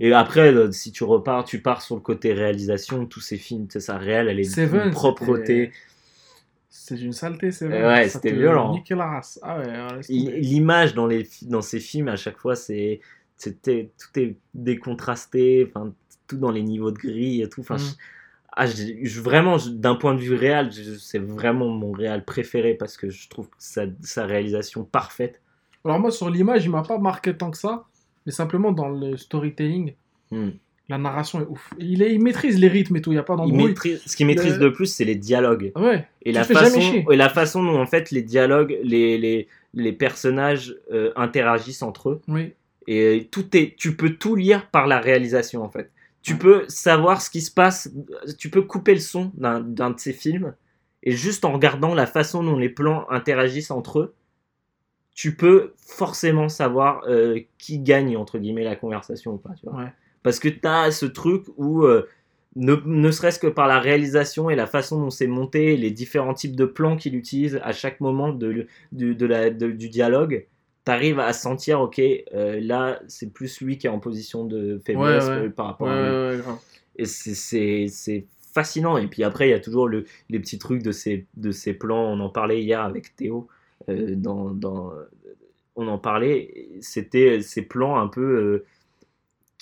et 0.00 0.12
après, 0.12 0.54
si 0.72 0.90
tu 0.90 1.04
repars, 1.04 1.44
tu 1.44 1.60
pars 1.60 1.82
sur 1.82 1.94
le 1.96 2.00
côté 2.00 2.32
réalisation, 2.32 3.06
tous 3.06 3.20
ces 3.20 3.36
films, 3.36 3.66
ça 3.70 3.98
réel, 3.98 4.28
elle 4.28 4.40
est 4.40 4.44
Seven, 4.44 4.82
d'une 4.82 4.90
propreté. 4.90 5.72
C'est 6.74 6.98
une 6.98 7.12
saleté, 7.12 7.50
c'est 7.52 7.68
vrai. 7.68 7.86
ouais, 7.86 8.08
c'était 8.08 8.32
violent. 8.32 8.72
niquait 8.72 8.94
la 8.96 9.04
race. 9.06 9.38
Ah 9.42 9.58
ouais. 9.58 10.00
L'image 10.08 10.94
dans 10.94 11.06
les 11.06 11.28
dans 11.42 11.60
ces 11.60 11.78
films 11.80 12.08
à 12.08 12.16
chaque 12.16 12.38
fois, 12.38 12.56
c'est 12.56 13.00
tout 13.38 13.50
est 14.20 14.36
décontrasté, 14.54 15.66
enfin 15.68 15.92
tout 16.26 16.36
dans 16.38 16.50
les 16.50 16.62
niveaux 16.62 16.90
de 16.90 16.96
gris 16.98 17.42
et 17.42 17.48
tout. 17.48 17.60
Enfin, 17.60 17.74
Mm. 17.74 17.78
je- 17.78 17.94
ah, 18.52 18.66
je- 18.66 18.94
je- 19.04 19.20
vraiment, 19.20 19.56
d'un 19.70 19.96
point 19.96 20.14
de 20.14 20.20
vue 20.20 20.34
réel, 20.34 20.70
c'est 20.98 21.18
vraiment 21.18 21.68
mon 21.68 21.92
réal 21.92 22.24
préféré 22.24 22.72
parce 22.74 22.96
que 22.96 23.10
je 23.10 23.28
trouve 23.28 23.48
sa, 23.58 23.84
sa 24.00 24.24
réalisation 24.24 24.84
parfaite. 24.84 25.42
Alors 25.84 25.98
moi, 26.00 26.10
sur 26.10 26.30
l'image, 26.30 26.64
il 26.64 26.70
m'a 26.70 26.82
pas 26.84 26.98
marqué 26.98 27.36
tant 27.36 27.50
que 27.50 27.58
ça, 27.58 27.84
mais 28.24 28.32
simplement 28.32 28.72
dans 28.72 28.88
le 28.88 29.16
storytelling, 29.18 29.94
Hmm. 30.30 30.50
La 30.88 30.98
narration 30.98 31.40
est 31.40 31.46
ouf. 31.46 31.70
Il, 31.78 32.02
est, 32.02 32.12
il 32.14 32.22
maîtrise 32.22 32.58
les 32.58 32.68
rythmes 32.68 32.96
et 32.96 33.00
tout, 33.00 33.10
il 33.12 33.14
n'y 33.14 33.20
a 33.20 33.22
pas 33.22 33.34
Il 33.34 33.38
d'embrouille. 33.38 33.74
ce 34.04 34.16
qu'il 34.16 34.26
maîtrise 34.26 34.58
Le- 34.58 34.66
le 34.66 34.72
plus, 34.72 34.86
c'est 34.86 35.04
les 35.04 35.14
dialogues 35.14 35.72
Ouais, 35.76 36.06
et 36.22 36.32
la 36.32 36.44
façon 36.44 36.80
et 37.10 37.16
la 37.16 37.28
façon 37.28 37.62
dont 37.62 37.80
en 37.80 37.86
fait 37.86 38.10
les 38.10 38.22
dialogues, 38.22 38.76
les 38.82 39.16
les, 39.18 39.48
les 39.74 39.92
personnages 39.92 40.76
euh, 40.92 41.12
interagissent 41.16 41.82
entre 41.82 42.10
eux. 42.10 42.20
oui. 42.28 42.52
Et 42.88 43.28
tout 43.30 43.56
est, 43.56 43.76
tu 43.78 43.94
peux 43.96 44.10
tout 44.16 44.34
lire 44.34 44.68
par 44.70 44.88
la 44.88 44.98
réalisation 44.98 45.62
en 45.62 45.70
fait. 45.70 45.92
Tu 46.20 46.32
Ouais. 46.32 46.38
peux 46.40 46.64
savoir 46.68 47.22
ce 47.22 47.30
qui 47.30 47.40
se 47.40 47.50
passe, 47.52 47.88
tu 48.38 48.50
peux 48.50 48.62
couper 48.62 48.94
le 48.94 49.00
son 49.00 49.30
d'un 49.34 49.60
d'un 49.60 49.90
de 49.90 50.00
ces 50.00 50.12
films 50.12 50.52
et 51.04 51.12
juste 51.12 51.44
en 51.44 51.52
regardant 51.52 51.94
la 51.94 52.06
façon 52.06 52.42
dont 52.42 52.56
les 52.58 52.68
plans 52.68 53.06
interagissent 53.08 53.70
entre 53.70 54.00
eux, 54.00 54.14
tu 55.14 55.36
peux 55.36 55.74
forcément 55.76 56.48
savoir 56.48 57.02
euh, 57.06 57.40
qui 57.58 57.78
gagne 57.78 58.16
entre 58.16 58.38
guillemets 58.38 58.64
la 58.64 58.76
conversation 58.76 59.32
ou 59.34 59.38
pas. 59.38 59.50
Tu 59.54 59.66
vois. 59.66 59.78
Ouais. 59.84 59.92
Parce 60.22 60.38
que 60.38 60.48
tu 60.48 60.60
as 60.64 60.90
ce 60.92 61.06
truc 61.06 61.44
où 61.56 61.84
euh, 61.84 62.06
ne, 62.56 62.74
ne 62.84 63.10
serait-ce 63.10 63.38
que 63.38 63.46
par 63.46 63.66
la 63.66 63.80
réalisation 63.80 64.50
et 64.50 64.54
la 64.56 64.66
façon 64.66 65.00
dont 65.00 65.10
c'est 65.10 65.26
monté, 65.26 65.76
les 65.76 65.90
différents 65.90 66.34
types 66.34 66.54
de 66.56 66.64
plans 66.64 66.96
qu'il 66.96 67.14
utilise 67.16 67.60
à 67.62 67.72
chaque 67.72 68.00
moment 68.00 68.32
de, 68.32 68.66
du- 68.92 69.14
de 69.14 69.26
la, 69.26 69.50
de- 69.50 69.70
du 69.70 69.88
dialogue, 69.88 70.46
t'arrives 70.84 71.18
à 71.20 71.32
sentir, 71.32 71.80
ok, 71.80 72.00
euh, 72.00 72.60
là, 72.60 73.00
c'est 73.08 73.32
plus 73.32 73.60
lui 73.60 73.78
qui 73.78 73.86
est 73.86 73.90
en 73.90 74.00
position 74.00 74.44
de 74.44 74.80
faiblesse 74.84 75.26
Ouais, 75.28 75.40
ouais. 75.42 75.50
par 75.50 75.66
rapport 75.66 75.86
Ouais, 75.88 75.92
à 75.94 76.32
lui. 76.34 76.42
Et 76.96 77.06
c'est- 77.06 78.24
fascinant. 78.52 78.98
Et 78.98 79.06
puis 79.06 79.24
après, 79.24 79.48
il 79.48 79.50
y 79.52 79.54
a 79.54 79.60
toujours 79.60 79.88
le, 79.88 80.04
les 80.28 80.38
petits 80.38 80.58
trucs 80.58 80.82
de 80.82 80.92
ces, 80.92 81.24
de 81.38 81.52
ces 81.52 81.72
plans. 81.72 82.04
On 82.12 82.20
en 82.20 82.28
parlait 82.28 82.62
hier 82.62 82.82
avec 82.82 83.16
Théo. 83.16 83.48
euh, 83.88 84.14
dans, 84.14 84.50
dans, 84.50 84.92
on 85.74 85.88
en 85.88 85.96
parlait. 85.98 86.68
C'était 86.80 87.40
ces 87.40 87.62
plans 87.62 87.98
un 87.98 88.08
peu 88.08 88.62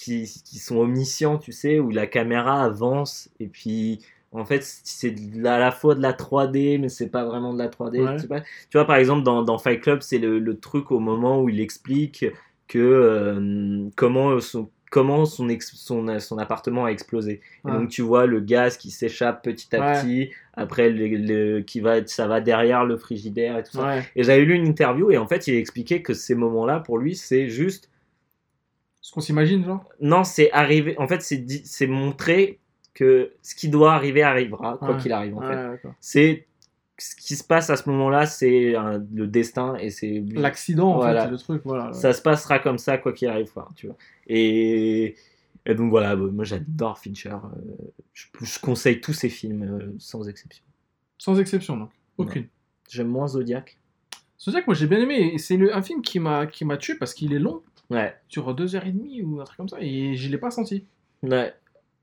qui, 0.02 0.42
qui 0.44 0.58
sont 0.58 0.78
omniscients, 0.78 1.38
tu 1.38 1.52
sais, 1.52 1.78
où 1.80 1.90
la 1.90 2.06
caméra 2.06 2.62
avance. 2.64 3.28
Et 3.40 3.46
puis, 3.46 4.00
en 4.32 4.44
fait, 4.44 4.62
c'est 4.84 5.14
à 5.44 5.58
la 5.58 5.70
fois 5.72 5.94
de 5.94 6.00
la 6.02 6.12
3D, 6.12 6.78
mais 6.80 6.88
c'est 6.88 7.08
pas 7.08 7.24
vraiment 7.24 7.52
de 7.52 7.58
la 7.58 7.68
3D. 7.68 8.00
Ouais. 8.04 8.16
Tu, 8.20 8.26
vois, 8.26 8.40
tu 8.40 8.46
vois, 8.78 8.86
par 8.86 8.96
exemple, 8.96 9.22
dans, 9.24 9.42
dans 9.42 9.58
Fight 9.58 9.80
Club, 9.80 10.00
c'est 10.02 10.18
le, 10.18 10.38
le 10.38 10.58
truc 10.58 10.90
au 10.90 11.00
moment 11.00 11.42
où 11.42 11.48
il 11.48 11.60
explique 11.60 12.24
que 12.68 12.78
euh, 12.78 13.88
comment 13.96 14.38
son 14.40 14.70
comment 14.92 15.24
son, 15.24 15.48
ex- 15.48 15.76
son, 15.76 16.18
son 16.18 16.38
appartement 16.38 16.86
a 16.86 16.88
explosé. 16.90 17.40
Et 17.64 17.70
donc 17.70 17.90
tu 17.90 18.02
vois 18.02 18.26
le 18.26 18.40
gaz 18.40 18.76
qui 18.76 18.90
s'échappe 18.90 19.44
petit 19.44 19.68
à 19.76 19.78
Ouais. 19.80 20.00
petit, 20.00 20.30
après 20.54 20.90
le, 20.90 21.06
le- 21.06 21.60
qui 21.60 21.78
va, 21.78 22.04
ça 22.08 22.26
va 22.26 22.40
derrière 22.40 22.84
le 22.84 22.96
frigidaire 22.96 23.56
et 23.58 23.62
tout 23.62 23.70
ça. 23.72 23.86
Ouais. 23.86 24.02
Et 24.16 24.24
j'avais 24.24 24.44
lu 24.44 24.54
une 24.54 24.66
interview 24.66 25.12
et 25.12 25.16
en 25.16 25.28
fait 25.28 25.46
il 25.46 25.54
expliquait 25.54 26.02
que 26.02 26.12
ces 26.12 26.34
moments-là 26.34 26.80
pour 26.80 26.98
lui 26.98 27.14
c'est 27.14 27.48
juste 27.48 27.88
Ce 29.00 29.12
qu'on 29.12 29.20
s'imagine, 29.20 29.64
genre? 29.64 29.84
Non 30.00 30.24
c'est 30.24 30.50
arrivé 30.52 30.94
en 30.98 31.08
fait 31.08 31.22
c'est 31.22 31.86
montrer 31.86 32.58
que 32.94 33.32
ce 33.42 33.54
qui 33.54 33.68
doit 33.68 33.94
arriver 33.94 34.22
arrivera 34.22 34.76
quoi 34.78 34.92
Ouais. 34.92 34.96
qu'il 35.00 35.12
arrive 35.12 35.36
en 35.36 35.40
Ouais, 35.40 35.78
fait. 35.78 35.88
C'est 36.00 36.46
ce 36.98 37.16
qui 37.16 37.34
se 37.34 37.42
passe 37.44 37.70
à 37.70 37.76
ce 37.76 37.88
moment-là 37.88 38.26
c'est 38.26 38.74
le 39.14 39.26
destin 39.26 39.74
et 39.76 39.88
c'est 39.90 40.22
L'accident, 40.34 40.90
en 40.92 40.96
Voilà. 40.96 41.24
fait, 41.24 41.30
le 41.30 41.38
truc, 41.38 41.62
voilà. 41.64 41.92
ça 41.94 42.12
se 42.12 42.20
passera 42.20 42.58
comme 42.58 42.76
ça 42.78 42.98
quoi 42.98 43.12
qu'il 43.14 43.28
arrive 43.28 43.50
quoi, 43.52 43.68
tu 43.74 43.86
vois. 43.86 43.96
Et, 44.26 45.14
et 45.66 45.74
donc 45.74 45.88
voilà 45.90 46.14
bah, 46.14 46.26
moi 46.30 46.44
j'adore 46.44 46.98
Fincher 46.98 47.30
euh, 47.30 47.74
je, 48.12 48.26
je 48.42 48.58
conseille 48.60 49.00
tous 49.00 49.14
ses 49.14 49.28
films 49.30 49.62
euh, 49.62 49.94
sans 49.98 50.28
exception. 50.28 50.64
Sans 51.16 51.38
exception, 51.40 51.76
donc. 51.78 51.90
Aucune. 52.18 52.46
J'aime 52.90 53.08
moins 53.08 53.28
Zodiac. 53.28 53.78
Zodiac, 54.38 54.66
moi 54.66 54.74
j'ai 54.74 54.86
bien 54.86 54.98
aimé. 55.00 55.36
C'est 55.38 55.56
le- 55.56 55.74
un 55.74 55.80
film 55.82 56.02
qui 56.02 56.18
m'a 56.18 56.46
qui 56.46 56.64
m'a 56.66 56.76
tué 56.76 56.94
parce 56.96 57.14
qu'il 57.14 57.32
est 57.32 57.38
long, 57.38 57.62
Ouais, 57.90 58.14
sur 58.28 58.54
deux 58.54 58.76
heures 58.76 58.86
et 58.86 58.92
demie 58.92 59.22
ou 59.22 59.40
un 59.40 59.44
truc 59.44 59.56
comme 59.56 59.68
ça, 59.68 59.78
et 59.80 60.14
je 60.14 60.28
l'ai 60.30 60.38
pas 60.38 60.50
senti. 60.50 60.84
ouais. 61.24 61.52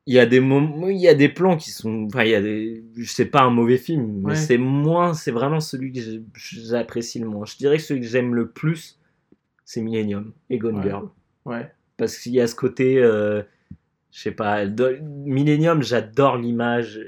il 0.05 0.13
y 0.13 0.19
a 0.19 0.25
des 0.25 0.39
moments, 0.39 0.87
il 0.89 0.97
y 0.97 1.07
a 1.09 1.13
des 1.13 1.27
plans 1.29 1.57
qui 1.57 1.69
sont, 1.71 2.05
enfin, 2.05 2.23
il 2.23 2.29
y 2.31 2.35
a 2.35 2.41
des, 2.41 2.81
c'est 3.05 3.25
pas 3.25 3.41
un 3.41 3.49
mauvais 3.49 3.77
film, 3.77 4.19
mais 4.21 4.29
Ouais. 4.31 4.35
c'est 4.35 4.57
moins, 4.57 5.13
c'est 5.13 5.31
vraiment 5.31 5.59
celui 5.59 5.91
que 5.91 5.99
j'apprécie 6.33 7.19
le 7.19 7.27
moins. 7.27 7.45
Je 7.45 7.57
dirais 7.57 7.75
que 7.77 7.83
celui 7.83 8.01
que 8.01 8.07
j'aime 8.07 8.33
le 8.35 8.47
plus, 8.49 8.99
c'est 9.65 9.81
Millennium 9.81 10.31
et 10.49 10.57
Gone 10.59 10.77
Ouais. 10.77 10.83
Girl. 10.83 11.09
Ouais. 11.45 11.69
Parce 11.97 12.17
qu'il 12.19 12.31
y 12.33 12.39
a 12.39 12.47
ce 12.47 12.55
côté, 12.55 12.99
euh, 13.03 13.41
je 14.11 14.21
sais 14.21 14.31
pas, 14.31 14.65
de- 14.65 14.99
Millennium, 15.03 15.81
j'adore 15.83 16.37
l'image, 16.37 17.01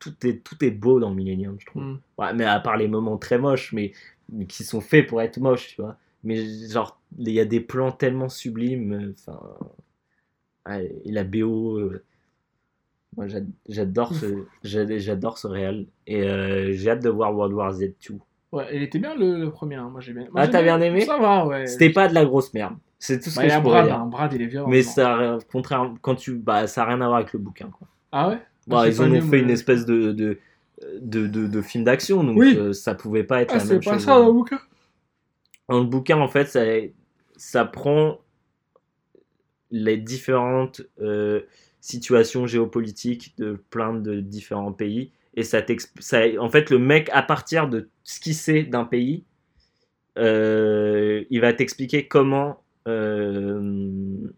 tout 0.00 0.14
est, 0.26 0.42
tout 0.44 0.64
est 0.64 0.70
beau 0.72 0.98
dans 0.98 1.12
Millennium, 1.14 1.56
je 1.60 1.66
trouve. 1.66 1.82
Mm. 1.82 2.00
Ouais, 2.18 2.34
mais 2.34 2.44
à 2.44 2.58
part 2.58 2.76
les 2.76 2.88
moments 2.88 3.16
très 3.16 3.38
moches, 3.38 3.72
mais, 3.72 3.92
mais 4.32 4.46
qui 4.46 4.64
sont 4.64 4.80
faits 4.80 5.06
pour 5.06 5.20
être 5.22 5.38
moches, 5.38 5.68
tu 5.76 5.82
vois. 5.82 5.96
Mais 6.24 6.44
genre, 6.68 6.98
il 7.18 7.30
y 7.30 7.40
a 7.40 7.44
des 7.44 7.60
plans 7.60 7.92
tellement 7.92 8.28
sublimes. 8.28 8.92
euh, 8.92 9.14
Enfin, 9.18 9.40
ouais, 10.68 10.92
et 11.04 11.12
la 11.12 11.24
BO, 11.24 11.78
euh, 11.78 12.02
moi 13.16 13.28
j'ad- 13.28 13.50
j'adore 13.68 14.14
ce, 14.14 14.26
j'ad- 14.62 14.98
j'adore 14.98 15.38
ce 15.38 15.46
réel. 15.46 15.86
Et 16.06 16.22
euh, 16.22 16.72
j'ai 16.72 16.90
hâte 16.90 17.02
de 17.02 17.10
voir 17.10 17.34
World 17.34 17.52
War 17.54 17.72
Z 17.72 17.92
2. 18.08 18.16
Ouais, 18.52 18.66
il 18.72 18.82
était 18.82 18.98
bien 18.98 19.14
le, 19.16 19.38
le 19.38 19.50
premier, 19.50 19.74
hein. 19.76 19.88
moi 19.90 20.00
j'ai 20.00 20.12
bien. 20.12 20.24
moi, 20.32 20.42
Ah, 20.42 20.48
t'as 20.48 20.62
bien 20.62 20.80
aimé 20.80 21.00
Ça 21.02 21.18
va, 21.18 21.46
ouais. 21.46 21.66
C'était 21.66 21.90
pas 21.90 22.08
de 22.08 22.14
la 22.14 22.24
grosse 22.24 22.52
merde. 22.54 22.74
C'est 22.98 23.20
tout 23.20 23.28
ce 23.30 23.36
Bah, 23.36 23.42
que 23.42 23.46
il 23.46 23.50
y 23.50 23.52
je 23.52 23.58
a 23.58 23.60
pourrais 23.60 23.74
Brad, 23.82 23.86
dire. 23.86 23.96
hein. 24.00 24.06
Brad, 24.06 24.32
il 24.32 24.42
est 24.42 24.46
violent. 24.46 24.68
Mais 24.68 24.82
ça, 24.82 25.38
contraire, 25.52 25.92
quand 26.00 26.14
tu, 26.14 26.34
bah, 26.36 26.66
ça 26.66 26.82
a 26.82 26.86
rien 26.86 27.00
à 27.00 27.06
voir 27.06 27.16
avec 27.18 27.32
le 27.32 27.38
bouquin. 27.40 27.68
Quoi. 27.68 27.86
Ah 28.12 28.28
ouais? 28.30 28.38
Bon, 28.66 28.82
J'ai 28.82 28.90
ils 28.90 28.96
pas 28.96 29.04
en 29.04 29.12
ont 29.12 29.20
fait 29.20 29.40
une 29.40 29.50
espèce 29.50 29.84
de, 29.84 30.12
de, 30.12 30.38
de, 31.00 31.26
de, 31.26 31.46
de 31.46 31.62
film 31.62 31.84
d'action, 31.84 32.24
donc 32.24 32.38
Oui. 32.38 32.54
euh, 32.56 32.72
ça 32.72 32.94
pouvait 32.94 33.24
pas 33.24 33.42
être 33.42 33.50
Ah, 33.52 33.58
la 33.58 33.64
c'est 33.64 33.74
même 33.74 33.82
pas 33.84 33.92
chose. 33.94 34.04
ça 34.04 34.12
dans 34.18 34.26
le 34.28 34.32
bouquin 34.32 34.58
Dans 35.68 35.80
le 35.80 35.86
bouquin, 35.86 36.18
en 36.18 36.28
fait, 36.28 36.46
ça, 36.46 36.64
ça 37.36 37.64
prend 37.64 38.18
les 39.70 39.96
différentes 39.96 40.82
euh, 41.00 41.42
situations 41.80 42.46
géopolitiques 42.46 43.34
de 43.38 43.62
plein 43.70 43.92
de 43.94 44.20
différents 44.20 44.72
pays. 44.72 45.10
Et 45.34 45.42
ça, 45.42 45.60
ça 45.98 46.20
en 46.38 46.48
fait, 46.48 46.70
le 46.70 46.78
mec, 46.78 47.10
à 47.12 47.22
partir 47.22 47.68
de 47.68 47.88
ce 48.04 48.20
qu'il 48.20 48.34
sait 48.34 48.62
d'un 48.62 48.84
pays, 48.84 49.24
euh, 50.16 51.24
il 51.30 51.40
va 51.40 51.52
t'expliquer 51.52 52.06
comment, 52.06 52.62
euh, 52.86 54.28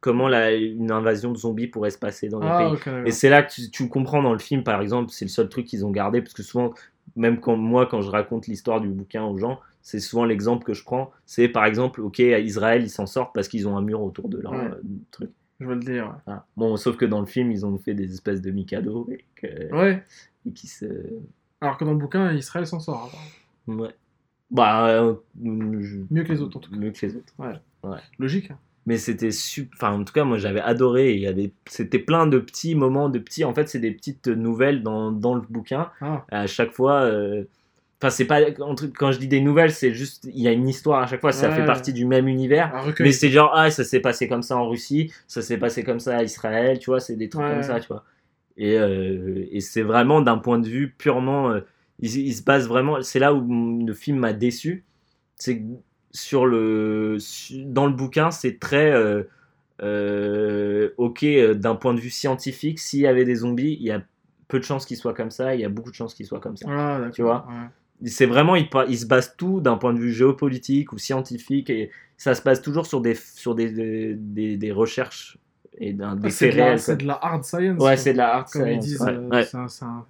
comment 0.00 0.28
la, 0.28 0.52
une 0.52 0.90
invasion 0.90 1.32
de 1.32 1.38
zombies 1.38 1.68
pourrait 1.68 1.90
se 1.90 1.98
passer 1.98 2.28
dans 2.28 2.40
le 2.40 2.46
Ah, 2.46 2.74
pays. 2.84 2.92
Et 3.06 3.10
c'est 3.10 3.30
là 3.30 3.42
que 3.42 3.54
tu, 3.54 3.70
tu 3.70 3.88
comprends 3.88 4.22
dans 4.22 4.34
le 4.34 4.38
film, 4.38 4.62
par 4.62 4.82
exemple, 4.82 5.10
c'est 5.10 5.24
le 5.24 5.30
seul 5.30 5.48
truc 5.48 5.66
qu'ils 5.66 5.86
ont 5.86 5.90
gardé, 5.90 6.20
parce 6.20 6.34
que 6.34 6.42
souvent, 6.42 6.74
même 7.16 7.40
quand 7.40 7.56
moi, 7.56 7.86
quand 7.86 8.02
je 8.02 8.10
raconte 8.10 8.46
l'histoire 8.46 8.82
du 8.82 8.88
bouquin 8.88 9.24
aux 9.24 9.38
gens, 9.38 9.60
c'est 9.84 10.00
souvent 10.00 10.24
l'exemple 10.24 10.64
que 10.64 10.74
je 10.74 10.82
prends. 10.82 11.12
C'est 11.26 11.46
par 11.48 11.64
exemple, 11.66 12.00
ok, 12.00 12.18
à 12.18 12.40
Israël, 12.40 12.82
ils 12.82 12.90
s'en 12.90 13.06
sortent 13.06 13.32
parce 13.34 13.46
qu'ils 13.46 13.68
ont 13.68 13.76
un 13.76 13.82
mur 13.82 14.02
autour 14.02 14.28
de 14.28 14.38
leur 14.38 14.50
Ouais. 14.52 14.64
euh, 14.64 14.82
truc. 15.12 15.30
Je 15.60 15.66
veux 15.66 15.74
le 15.74 15.80
dire, 15.80 16.06
ouais. 16.06 16.12
Voilà. 16.26 16.46
Bon, 16.56 16.76
sauf 16.76 16.96
que 16.96 17.04
dans 17.04 17.20
le 17.20 17.26
film, 17.26 17.52
ils 17.52 17.64
ont 17.64 17.78
fait 17.78 17.94
des 17.94 18.12
espèces 18.12 18.40
de 18.42 18.50
Mikado 18.50 19.06
et, 19.12 19.24
que- 19.36 19.72
Ouais. 19.72 20.02
et 20.46 20.50
qui 20.50 20.66
se. 20.66 20.86
Alors 21.60 21.76
que 21.78 21.84
dans 21.84 21.92
le 21.92 21.98
bouquin, 21.98 22.32
Israël 22.32 22.66
s'en 22.66 22.80
sort. 22.80 23.12
Ouais. 23.68 23.94
Bah, 24.50 24.88
euh, 24.88 25.14
je- 25.42 25.98
Mieux 26.10 26.24
que 26.24 26.32
les 26.32 26.40
autres, 26.40 26.56
en 26.56 26.60
tout 26.60 26.70
cas. 26.70 26.76
Mieux 26.76 26.90
que 26.90 27.06
les 27.06 27.16
autres. 27.16 27.32
Logique. 28.18 28.50
hein. 28.50 28.58
mais 28.86 28.98
c'était 28.98 29.30
super 29.30 29.70
enfin 29.78 29.92
en 29.98 30.04
tout 30.04 30.12
cas 30.12 30.24
moi 30.24 30.36
j'avais 30.36 30.60
adoré 30.60 31.10
et 31.12 31.14
il 31.14 31.20
y 31.22 31.26
avait 31.26 31.52
c'était 31.66 31.98
plein 31.98 32.26
de 32.26 32.38
petits 32.38 32.74
moments 32.74 33.08
de 33.08 33.18
petits 33.18 33.44
en 33.44 33.54
fait 33.54 33.66
c'est 33.66 33.78
des 33.78 33.90
petites 33.92 34.26
nouvelles 34.28 34.82
dans, 34.82 35.10
dans 35.10 35.34
le 35.34 35.40
bouquin 35.40 35.90
Ah, 36.02 36.24
à 36.30 36.46
chaque 36.46 36.70
fois 36.72 37.00
euh, 37.04 37.44
enfin 38.04 38.10
c'est 38.10 38.26
pas 38.26 38.40
quand 38.50 39.12
je 39.12 39.18
dis 39.18 39.28
des 39.28 39.40
nouvelles 39.40 39.70
c'est 39.72 39.94
juste 39.94 40.24
il 40.30 40.40
y 40.42 40.46
a 40.48 40.52
une 40.52 40.68
histoire 40.68 41.02
à 41.02 41.06
chaque 41.06 41.20
fois 41.22 41.32
ça 41.32 41.48
Ouais. 41.48 41.56
fait 41.56 41.64
partie 41.64 41.92
du 41.94 42.04
même 42.04 42.28
univers 42.28 42.70
mais 43.00 43.12
c'est 43.12 43.30
genre 43.30 43.50
ah 43.54 43.70
ça 43.70 43.82
s'est 43.82 44.00
passé 44.00 44.28
comme 44.28 44.42
ça 44.42 44.56
en 44.58 44.68
Russie 44.68 45.10
ça 45.26 45.40
s'est 45.40 45.56
passé 45.56 45.84
comme 45.84 46.00
ça 46.00 46.18
à 46.18 46.22
Israël 46.22 46.78
tu 46.78 46.90
vois 46.90 47.00
c'est 47.00 47.16
des 47.16 47.28
trucs 47.30 47.44
Ouais. 47.44 47.50
comme 47.52 47.62
ça 47.62 47.80
tu 47.80 47.88
vois 47.88 48.04
et, 48.58 48.78
euh, 48.78 49.46
et 49.50 49.60
c'est 49.60 49.82
vraiment 49.82 50.20
d'un 50.20 50.36
point 50.38 50.58
de 50.58 50.68
vue 50.68 50.90
purement 50.96 51.50
euh, 51.50 51.60
il, 52.00 52.14
il 52.14 52.34
se 52.34 52.42
base 52.42 52.68
vraiment 52.68 53.00
c'est 53.02 53.18
là 53.20 53.32
où 53.32 53.40
le 53.86 53.92
film 53.94 54.18
m'a 54.18 54.32
déçu 54.34 54.84
c'est 55.36 55.58
que 55.58 55.64
sur 56.12 56.44
le 56.46 57.16
dans 57.64 57.86
le 57.86 57.92
bouquin 57.92 58.30
c'est 58.30 58.58
très 58.60 58.92
euh, 58.92 59.22
euh, 59.82 60.90
ok 60.98 61.24
d'un 61.54 61.74
point 61.74 61.94
de 61.94 62.00
vue 62.00 62.10
scientifique 62.10 62.78
s'il 62.78 63.00
y 63.00 63.06
avait 63.06 63.24
des 63.24 63.36
zombies 63.36 63.76
il 63.80 63.86
y 63.86 63.90
a 63.90 64.02
peu 64.48 64.58
de 64.58 64.64
chances 64.64 64.86
qu'ils 64.86 64.96
soient 64.96 65.14
comme 65.14 65.30
ça 65.30 65.54
il 65.54 65.60
y 65.60 65.64
a 65.64 65.68
beaucoup 65.68 65.90
de 65.90 65.94
chances 65.96 66.14
qu'ils 66.14 66.26
soient 66.26 66.38
comme 66.40 66.56
ça 66.56 66.66
Ah, 66.70 67.00
tu 67.12 67.22
vois. 67.22 67.46
Ouais. 67.48 67.66
C'est 68.04 68.26
vraiment 68.26 68.56
il, 68.56 68.68
pa- 68.68 68.86
il 68.86 68.98
se 68.98 69.06
base 69.06 69.34
tout 69.36 69.60
d'un 69.60 69.76
point 69.76 69.92
de 69.94 69.98
vue 69.98 70.12
géopolitique 70.12 70.92
ou 70.92 70.98
scientifique 70.98 71.70
et 71.70 71.90
ça 72.16 72.34
se 72.34 72.42
base 72.42 72.60
toujours 72.62 72.86
sur 72.86 73.00
des 73.00 73.14
sur 73.14 73.54
des 73.54 73.70
des, 73.70 74.14
des- 74.14 74.56
des 74.56 74.72
recherches 74.72 75.38
et 75.78 75.92
d'un 75.92 76.16
des 76.16 76.28
Ah, 76.28 76.30
c'est 76.30 76.50
de, 76.50 76.56
la- 76.56 76.76
de 76.76 77.08
hard 77.22 77.44
science. 77.44 77.80
ouais 77.82 77.96
c'est 77.96 78.12
de 78.12 78.18
la 78.18 78.34
art 78.34 78.46
Comme 78.50 78.66
ils 78.68 78.72
science 78.82 78.84
disent, 78.84 79.00
ouais, 79.00 79.12
euh, 79.12 79.28
ouais, 79.28 79.44
c'est 79.44 79.56
un, 79.56 79.68
c'est 79.68 79.84
un- 79.84 80.06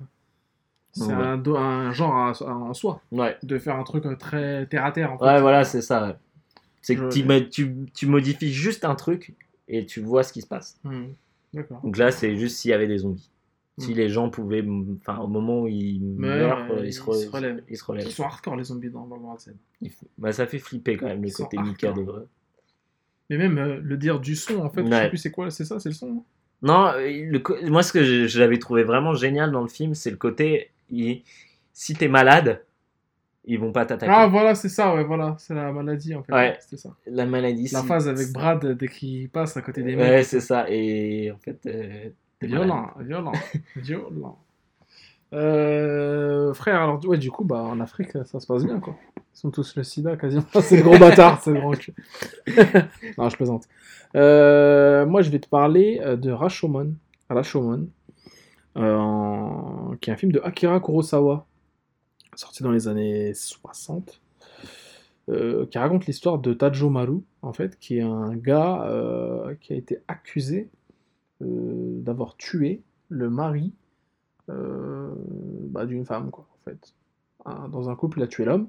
c'est 0.93 1.05
Ouais. 1.07 1.13
un 1.13 1.37
do- 1.39 1.57
un 1.57 1.93
genre 1.93 2.15
à- 2.15 2.33
à- 2.41 2.55
en 2.55 2.75
soi, 2.75 3.01
de 3.43 3.59
faire 3.59 3.77
un 3.77 3.83
truc 3.85 4.07
euh, 4.07 4.15
très 4.17 4.67
terre 4.67 4.85
à 4.85 4.93
terre. 4.93 5.13
En 5.13 5.19
fait. 5.19 5.25
Ouais, 5.25 5.41
voilà 5.41 5.65
c'est 5.65 5.83
ça 5.83 6.19
c'est 6.83 6.97
que 6.97 7.11
Je- 7.11 7.19
tu, 7.95 8.07
modifies 8.07 8.53
juste 8.53 8.85
un 8.85 8.95
truc 8.95 9.35
et 9.69 9.87
tu 9.87 10.01
vois 10.01 10.23
ce 10.23 10.33
qui 10.33 10.43
se 10.43 10.47
passe. 10.47 10.79
D'accord. 11.55 11.81
donc 11.83 11.97
là 11.97 12.11
c'est 12.11 12.37
juste 12.37 12.57
s'il 12.59 12.71
y 12.71 12.75
avait 12.75 12.87
des 12.89 12.99
zombies 12.99 13.31
si 13.79 13.93
Hmm. 13.93 13.97
les 13.97 14.09
gens 14.09 14.31
pouvaient 14.31 14.65
enfin 15.01 15.19
au 15.19 15.27
moment 15.27 15.63
où 15.63 15.67
ils 15.69 16.01
meurent 16.01 16.71
euh, 16.71 16.87
ils 16.87 16.93
se, 16.93 17.01
ils 17.01 17.25
se 17.25 17.29
relèvent. 17.31 17.63
ils 17.69 17.77
se 17.77 17.85
relèvent 17.85 18.07
Ils 18.07 18.13
sont 18.13 18.23
hardcore 18.25 18.55
les 18.57 18.65
zombies 18.65 18.91
dans 18.91 19.03
World 19.05 19.25
War 19.25 19.39
Z. 19.41 19.53
Bah, 20.19 20.33
ça 20.33 20.47
fait 20.47 20.59
flipper 20.61 20.97
quand 20.97 21.07
même 21.07 21.23
le 21.23 21.29
Ils 21.29 21.33
sont 21.33 21.45
côté 21.45 21.57
hardcore. 21.59 21.97
Mikado 21.97 22.29
Mais 23.31 23.39
même 23.39 23.59
euh, 23.59 23.81
le 23.83 23.97
dire 23.97 24.21
du 24.21 24.37
son, 24.37 24.61
en 24.61 24.71
fait, 24.71 24.85
je 24.87 24.91
Ouais. 24.91 25.03
sais 25.03 25.09
plus 25.09 25.19
c'est 25.19 25.31
quoi, 25.31 25.51
c'est 25.51 25.65
ça, 25.65 25.81
c'est 25.81 25.89
le 25.89 25.95
son. 25.95 26.09
hein? 26.09 26.23
Non, 26.63 26.87
euh, 26.95 27.01
le 27.27 27.69
moi 27.71 27.83
ce 27.83 27.93
que 27.93 28.05
je- 28.05 28.27
j'avais 28.27 28.59
trouvé 28.59 28.85
vraiment 28.85 29.15
génial 29.15 29.51
dans 29.51 29.63
le 29.63 29.69
film, 29.69 29.95
c'est 29.95 30.11
le 30.11 30.17
côté, 30.17 30.71
il- 30.91 31.23
si 31.73 31.95
t'es 31.95 32.09
malade, 32.09 32.65
ils 33.45 33.59
vont 33.59 33.73
pas 33.73 33.85
t'attaquer. 33.85 34.13
Ah 34.15 34.27
voilà, 34.29 34.55
c'est 34.55 34.69
ça, 34.71 34.95
ouais, 34.95 35.05
voilà, 35.05 35.35
c'est 35.39 35.53
la 35.55 35.73
maladie 35.73 36.15
en 36.15 36.23
fait. 36.23 36.33
Ouais. 36.33 36.57
C'était 36.61 36.77
ça. 36.77 36.95
La 37.07 37.27
maladie, 37.27 37.69
La 37.73 37.83
phase 37.83 38.09
avec 38.09 38.33
Brad 38.33 38.65
dès 38.65 38.89
qu'il 38.89 39.29
passe 39.29 39.57
à 39.57 39.63
côté 39.63 39.83
des 39.83 39.97
mecs. 39.97 40.09
Ouais, 40.09 40.23
c'est 40.23 40.41
ça. 40.41 40.65
Et 40.71 41.31
en 41.33 41.39
fait, 41.39 41.59
euh, 41.67 42.09
Violent, 42.47 42.91
violent, 42.99 43.33
violent. 43.77 44.39
Euh, 45.33 46.55
frère, 46.55 46.81
alors 46.81 47.05
ouais, 47.07 47.19
du 47.19 47.31
coup, 47.31 47.45
bah, 47.45 47.63
en 47.63 47.81
Afrique, 47.81 48.13
ça 48.25 48.39
se 48.41 48.47
passe 48.47 48.65
bien, 48.65 48.79
quoi. 48.79 48.97
Ils 49.17 49.39
sont 49.39 49.51
tous 49.51 49.75
le 49.77 49.83
sida, 49.83 50.17
quasiment. 50.17 50.45
c'est 50.61 50.77
le 50.77 50.83
gros 50.83 50.99
bâtard, 50.99 51.43
c'est 51.43 51.53
le 51.53 51.61
grand 51.61 51.73
cul. 51.73 51.95
non, 53.19 53.29
je 53.29 53.37
plaisante. 53.37 53.65
Euh, 54.15 55.05
moi, 55.07 55.23
je 55.23 55.31
vais 55.31 55.41
te 55.41 55.49
parler 55.49 56.01
euh, 56.05 56.17
de 56.17 56.31
Rashomon, 56.31 56.95
Rashomon, 57.29 57.89
euh, 58.77 58.97
en- 58.97 59.97
qui 60.01 60.11
est 60.11 60.13
un 60.13 60.17
film 60.17 60.31
de 60.31 60.41
Akira 60.45 60.79
Kurosawa, 60.79 61.47
sorti 62.37 62.63
dans 62.63 62.71
les 62.71 62.87
années 62.87 63.35
60, 63.35 64.21
euh, 65.31 65.67
qui 65.67 65.79
raconte 65.79 66.07
l'histoire 66.07 66.39
de 66.39 66.53
Tajo 66.55 66.91
Maru, 66.91 67.23
en 67.43 67.53
fait, 67.53 67.77
qui 67.81 67.99
est 67.99 68.03
un 68.03 68.37
gars 68.37 68.89
qui 69.61 69.73
a 69.73 69.77
été 69.77 69.99
accusé 70.07 70.69
d'avoir 71.45 72.37
tué 72.37 72.81
le 73.09 73.31
mari 73.31 73.73
euh, 74.51 75.11
bah, 75.71 75.87
d'une 75.87 76.05
femme, 76.05 76.31
quoi, 76.31 76.47
en 76.53 76.71
fait. 76.71 76.95
Un- 77.47 77.69
dans 77.69 77.91
un 77.91 77.97
couple, 77.97 78.19
il 78.21 78.23
a 78.23 78.27
tué 78.27 78.45
l'homme, 78.45 78.69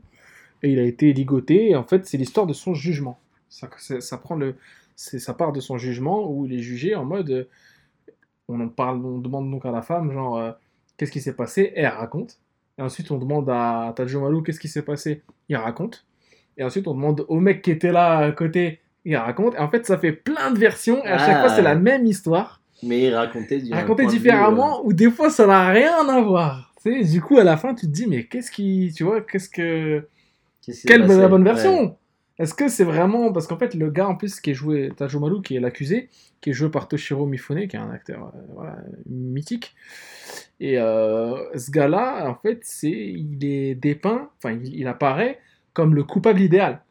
et 0.64 0.72
il 0.72 0.80
a 0.80 0.84
été 0.84 1.12
ligoté, 1.14 1.72
et 1.72 1.76
en 1.76 1.84
fait, 1.84 2.06
c'est 2.06 2.18
l'histoire 2.18 2.48
de 2.48 2.54
son 2.54 2.74
jugement. 2.74 3.20
Ça, 3.50 3.70
ça 4.00 4.18
prend 4.18 4.36
le... 4.36 4.56
Ça 4.96 5.34
part 5.34 5.52
de 5.52 5.60
son 5.60 5.78
jugement, 5.78 6.30
où 6.30 6.46
il 6.46 6.54
est 6.54 6.62
jugé 6.62 6.96
en 6.96 7.06
mode... 7.06 7.30
euh, 7.30 7.44
on 8.48 8.60
en 8.62 8.70
parle, 8.70 9.04
on 9.04 9.18
demande 9.18 9.50
donc 9.50 9.66
à 9.66 9.72
la 9.72 9.82
femme, 9.82 10.12
genre, 10.12 10.38
euh, 10.38 10.52
qu'est-ce 10.98 11.12
qui 11.12 11.20
s'est 11.20 11.34
passé? 11.36 11.74
Et 11.76 11.80
elle 11.82 11.88
raconte. 11.88 12.40
Et 12.78 12.82
ensuite, 12.82 13.10
on 13.12 13.18
demande 13.18 13.50
à 13.50 13.92
Tajo 13.96 14.22
Maru, 14.22 14.44
qu'est-ce 14.44 14.60
qui 14.60 14.68
s'est 14.68 14.84
passé? 14.84 15.24
Il 15.50 15.56
raconte. 15.56 16.06
Et 16.58 16.64
ensuite, 16.64 16.88
on 16.88 16.94
demande 16.94 17.26
au 17.28 17.40
mec 17.40 17.62
qui 17.62 17.72
était 17.72 17.92
là 17.92 18.18
à 18.20 18.32
côté, 18.32 18.82
il 19.04 19.16
raconte. 19.18 19.56
Et 19.56 19.60
en 19.60 19.70
fait, 19.70 19.86
ça 19.86 19.98
fait 19.98 20.12
plein 20.12 20.52
de 20.52 20.60
versions, 20.60 21.04
et 21.04 21.08
à 21.08 21.18
chaque 21.18 21.38
Ah. 21.38 21.42
fois, 21.42 21.50
c'est 21.50 21.62
la 21.62 21.76
même 21.76 22.06
histoire 22.06 22.62
Mais 22.84 23.10
raconté 23.14 23.64
raconté 23.72 24.06
de 24.06 24.10
différemment 24.10 24.86
ou 24.86 24.94
des 24.94 25.10
fois 25.10 25.30
ça 25.30 25.48
n'a 25.48 25.70
rien 25.70 26.08
à 26.10 26.22
voir. 26.22 26.74
Tu 26.84 27.04
sais, 27.04 27.12
du 27.12 27.22
coup 27.22 27.38
à 27.38 27.44
la 27.44 27.58
fin 27.58 27.74
tu 27.74 27.86
te 27.88 27.92
dis 27.92 28.06
mais 28.08 28.26
qu'est-ce 28.26 28.52
qui 28.52 28.92
tu 28.96 29.04
vois 29.04 29.22
qu'est-ce 29.22 29.50
que 29.50 29.62
euh, 29.62 30.02
s'est 30.62 30.88
quelle 30.88 31.02
la 31.08 31.28
bonne 31.28 31.42
Ouais. 31.44 31.54
version 31.54 31.98
Est-ce 32.38 32.54
que 32.54 32.68
c'est 32.68 32.84
vraiment 32.84 33.32
parce 33.32 33.48
qu'en 33.48 33.58
fait 33.58 33.74
le 33.74 33.90
gars 33.90 34.08
en 34.08 34.16
plus 34.16 34.40
qui 34.40 34.52
est 34.52 34.54
joué 34.56 34.92
Tajo 34.96 35.20
Maru 35.20 35.42
qui 35.42 35.56
est 35.56 35.60
l'accusé 35.60 36.10
qui 36.42 36.50
est 36.52 36.54
joué 36.54 36.70
par 36.70 36.88
Toshiro 36.88 37.26
Mifune 37.26 37.68
qui 37.68 37.76
est 37.76 37.80
un 37.80 37.90
acteur 37.92 38.32
euh, 38.36 38.40
voilà, 38.54 38.78
mythique 39.10 39.74
et 40.60 40.78
euh, 40.78 41.36
ce 41.58 41.72
gars-là 41.72 42.30
en 42.30 42.36
fait 42.36 42.60
c'est 42.64 42.90
il 42.92 43.44
est 43.46 43.74
dépeint 43.76 44.30
enfin 44.38 44.52
il, 44.54 44.76
il 44.76 44.88
apparaît 44.88 45.40
comme 45.74 45.94
le 45.96 46.04
coupable 46.04 46.40
idéal. 46.42 46.82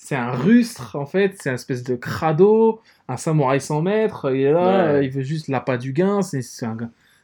C'est 0.00 0.14
un 0.14 0.30
rustre, 0.30 0.94
en 0.94 1.06
fait, 1.06 1.34
c'est 1.40 1.50
un 1.50 1.54
espèce 1.54 1.82
de 1.82 1.96
crado, 1.96 2.80
un 3.08 3.16
samouraï 3.16 3.60
sans 3.60 3.82
maître, 3.82 4.32
il 4.32 4.42
est 4.42 4.52
là, 4.52 4.92
Ouais. 4.94 5.04
il 5.06 5.10
veut 5.10 5.22
juste 5.22 5.48
l'appât 5.48 5.76
du 5.76 5.92
gain, 5.92 6.22
c'est 6.22 6.40
un, 6.64 6.76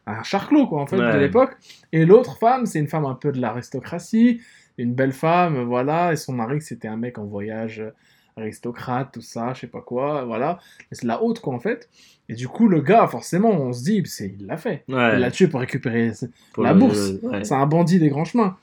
un 0.08 0.22
charclot, 0.24 0.66
quoi, 0.66 0.80
en 0.82 0.86
fait, 0.86 0.96
de 0.96 1.02
Ouais. 1.02 1.18
l'époque. 1.20 1.52
Et 1.92 2.04
l'autre 2.04 2.36
femme, 2.36 2.66
c'est 2.66 2.80
une 2.80 2.88
femme 2.88 3.04
un 3.06 3.14
peu 3.14 3.30
de 3.30 3.40
l'aristocratie, 3.40 4.40
une 4.76 4.92
belle 4.92 5.12
femme, 5.12 5.62
voilà, 5.62 6.12
et 6.12 6.16
son 6.16 6.32
mari, 6.32 6.60
c'était 6.60 6.88
un 6.88 6.96
mec 6.96 7.16
en 7.16 7.24
voyage 7.24 7.80
aristocrate, 8.36 9.12
tout 9.12 9.20
ça, 9.20 9.54
je 9.54 9.60
sais 9.60 9.66
pas 9.68 9.80
quoi, 9.80 10.24
voilà. 10.24 10.58
C'est 10.90 11.04
la 11.06 11.22
haute, 11.22 11.38
quoi, 11.40 11.54
en 11.54 11.60
fait. 11.60 11.88
Et 12.28 12.34
du 12.34 12.48
coup, 12.48 12.66
le 12.66 12.80
gars, 12.80 13.06
forcément, 13.06 13.50
on 13.50 13.72
se 13.72 13.84
dit, 13.84 14.02
c'est, 14.06 14.34
il 14.40 14.46
l'a 14.46 14.56
fait. 14.56 14.82
Ouais. 14.88 15.14
Il 15.14 15.20
l'a 15.20 15.30
tué 15.30 15.46
pour 15.46 15.60
récupérer 15.60 16.10
Pour 16.52 16.64
la 16.64 16.72
le- 16.72 16.80
bourse. 16.80 17.12
ouais. 17.22 17.44
C'est 17.44 17.54
un 17.54 17.66
bandit 17.66 18.00
des 18.00 18.08
grands 18.08 18.24
chemins. 18.24 18.56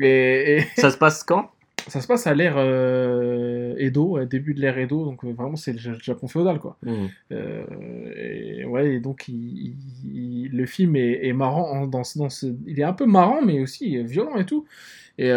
Et, 0.00 0.58
et 0.58 0.60
Ça 0.76 0.92
se 0.92 0.96
passe 0.96 1.24
quand? 1.24 1.50
Ça 1.86 2.00
se 2.00 2.06
passe 2.06 2.26
à 2.26 2.34
l'ère 2.34 2.54
euh, 2.56 3.74
Edo, 3.78 4.22
début 4.24 4.52
de 4.54 4.60
l'ère 4.60 4.76
Edo, 4.78 5.04
donc 5.04 5.24
euh, 5.24 5.32
vraiment 5.32 5.56
c'est 5.56 5.72
le 5.72 5.78
Ja- 5.78 5.98
Japon 6.02 6.28
féodal, 6.28 6.58
quoi. 6.58 6.76
Hmm. 6.82 7.06
Euh, 7.32 7.64
et 8.16 8.64
ouais, 8.64 8.94
et 8.94 9.00
donc 9.00 9.28
il- 9.28 9.34
il- 10.04 10.44
il- 10.46 10.56
le 10.56 10.66
film 10.66 10.96
est, 10.96 11.26
est 11.26 11.32
marrant 11.32 11.70
en- 11.70 11.86
dans, 11.86 12.04
ce- 12.04 12.18
dans 12.18 12.28
ce, 12.28 12.46
il 12.66 12.78
est 12.80 12.84
un 12.84 12.92
peu 12.92 13.06
marrant, 13.06 13.40
mais 13.42 13.60
aussi 13.60 14.02
violent 14.04 14.36
et 14.36 14.44
tout. 14.44 14.66
Et 15.20 15.30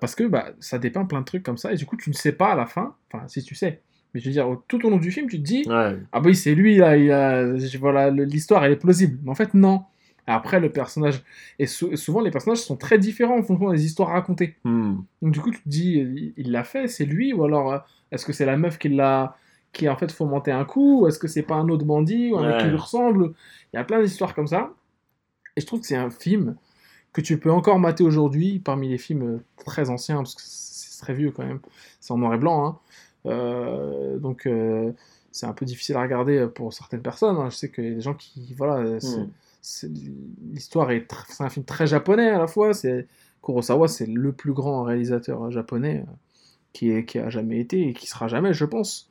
parce 0.00 0.14
que 0.16 0.24
bah, 0.24 0.52
ça 0.58 0.78
dépeint 0.78 1.04
plein 1.04 1.20
de 1.20 1.24
trucs 1.24 1.42
comme 1.44 1.58
ça, 1.58 1.72
et 1.72 1.76
du 1.76 1.86
coup 1.86 1.96
tu 1.96 2.10
ne 2.10 2.14
sais 2.14 2.32
pas 2.32 2.52
à 2.52 2.56
la 2.56 2.66
fin, 2.66 2.94
enfin 3.12 3.26
si 3.28 3.40
tu 3.44 3.54
sais, 3.54 3.80
mais 4.12 4.20
je 4.20 4.26
veux 4.26 4.32
dire 4.32 4.48
tout 4.66 4.84
au 4.84 4.90
long 4.90 4.96
du 4.96 5.12
film 5.12 5.28
tu 5.28 5.38
te 5.38 5.44
dis 5.44 5.62
Ouais. 5.68 5.96
ah 6.10 6.20
bah 6.20 6.22
oui 6.24 6.34
c'est 6.34 6.54
lui 6.56 6.76
là, 6.78 6.96
il 6.96 7.10
a, 7.12 7.56
je- 7.56 7.78
voilà 7.78 8.10
l'histoire 8.10 8.64
elle 8.64 8.72
est 8.72 8.76
plausible, 8.76 9.18
mais 9.22 9.30
en 9.30 9.34
fait 9.36 9.54
non. 9.54 9.82
Après 10.30 10.60
le 10.60 10.70
personnage 10.70 11.24
et 11.58 11.66
sou- 11.66 11.96
souvent 11.96 12.20
les 12.20 12.30
personnages 12.30 12.58
sont 12.58 12.76
très 12.76 12.98
différents 12.98 13.38
en 13.38 13.42
fonction 13.42 13.70
des 13.70 13.84
histoires 13.84 14.10
racontées. 14.10 14.56
Hmm. 14.64 14.96
Donc 15.22 15.32
du 15.32 15.40
coup, 15.40 15.50
tu 15.50 15.62
te 15.62 15.68
dis, 15.68 16.32
il- 16.36 16.52
l'a 16.52 16.64
fait, 16.64 16.86
c'est 16.86 17.04
lui, 17.06 17.32
ou 17.32 17.44
alors 17.44 17.72
euh, 17.72 17.78
est-ce 18.12 18.26
que 18.26 18.32
c'est 18.32 18.44
la 18.46 18.56
meuf 18.56 18.78
qui 18.78 18.88
l'a, 18.90 19.36
qui 19.72 19.86
a 19.86 19.92
en 19.92 19.96
fait 19.96 20.12
fomenté 20.12 20.50
un 20.52 20.64
coup, 20.64 21.02
ou 21.02 21.06
est-ce 21.06 21.18
que 21.18 21.28
c'est 21.28 21.42
pas 21.42 21.54
un 21.56 21.68
autre 21.68 21.84
bandit, 21.84 22.32
ou 22.32 22.38
un 22.38 22.42
mec 22.48 22.58
qui 22.60 22.66
lui 22.68 22.76
ressemble? 22.76 23.32
Il 23.72 23.76
y 23.76 23.78
a 23.78 23.84
plein 23.84 24.02
d'histoires 24.02 24.34
comme 24.34 24.46
ça. 24.46 24.72
Et 25.56 25.60
je 25.60 25.66
trouve 25.66 25.80
que 25.80 25.86
c'est 25.86 25.96
un 25.96 26.10
film 26.10 26.56
que 27.12 27.20
tu 27.20 27.38
peux 27.38 27.50
encore 27.50 27.78
mater 27.78 28.04
aujourd'hui 28.04 28.58
parmi 28.58 28.88
les 28.88 28.98
films 28.98 29.22
euh, 29.22 29.38
très 29.64 29.88
anciens, 29.90 30.16
parce 30.18 30.34
que 30.34 30.42
c'est 30.44 31.00
très 31.00 31.14
vieux 31.14 31.30
quand 31.30 31.44
même. 31.44 31.60
C'est 32.00 32.12
en 32.12 32.18
noir 32.18 32.34
et 32.34 32.38
blanc, 32.38 32.66
hein. 32.66 32.78
Euh, 33.26 34.18
donc 34.18 34.46
euh, 34.46 34.92
c'est 35.32 35.46
un 35.46 35.52
peu 35.52 35.64
difficile 35.66 35.96
à 35.96 36.02
regarder 36.02 36.46
pour 36.54 36.72
certaines 36.72 37.02
personnes. 37.02 37.36
hein. 37.36 37.50
Je 37.50 37.56
sais 37.56 37.70
qu'il 37.70 37.84
y 37.84 37.90
a 37.90 37.94
des 37.94 38.00
gens 38.00 38.14
qui, 38.14 38.54
voilà, 38.56 38.98
l'histoire 40.52 40.90
est, 40.90 41.06
c'est 41.28 41.42
un 41.42 41.48
film 41.48 41.64
très 41.64 41.86
japonais 41.86 42.28
à 42.28 42.38
la 42.38 42.46
fois. 42.46 42.74
C'est 42.74 43.06
Kurosawa, 43.42 43.88
c'est 43.88 44.06
le 44.06 44.32
plus 44.32 44.52
grand 44.52 44.82
réalisateur 44.82 45.44
euh, 45.44 45.50
japonais 45.50 46.04
euh, 46.06 46.12
qui, 46.72 46.90
est, 46.90 47.04
qui 47.04 47.18
a 47.18 47.30
jamais 47.30 47.60
été 47.60 47.88
et 47.88 47.92
qui 47.94 48.06
sera 48.06 48.28
jamais, 48.28 48.52
je 48.52 48.64
pense, 48.64 49.10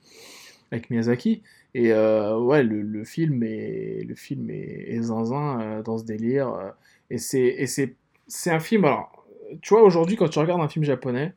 avec 0.72 0.90
Miyazaki. 0.90 1.43
Et 1.74 1.92
euh, 1.92 2.38
ouais, 2.40 2.64
le, 2.64 3.03
film 3.03 3.43
est, 3.43 4.03
le 4.08 4.16
film 4.16 4.50
est, 4.50 5.01
zinzin 5.01 5.82
dans 5.84 5.98
ce 5.98 6.06
délire. 6.06 6.50
euh, 6.53 6.72
et 7.09 7.17
c'est, 7.17 7.40
et 7.40 7.67
c'est, 7.67 7.95
c'est 8.27 8.51
un 8.51 8.59
film. 8.59 8.85
Alors, 8.85 9.26
tu 9.61 9.74
vois, 9.74 9.84
aujourd'hui, 9.84 10.16
quand 10.16 10.27
tu 10.27 10.40
regardes 10.40 10.61
un 10.61 10.67
film 10.67 10.84
japonais, 10.85 11.34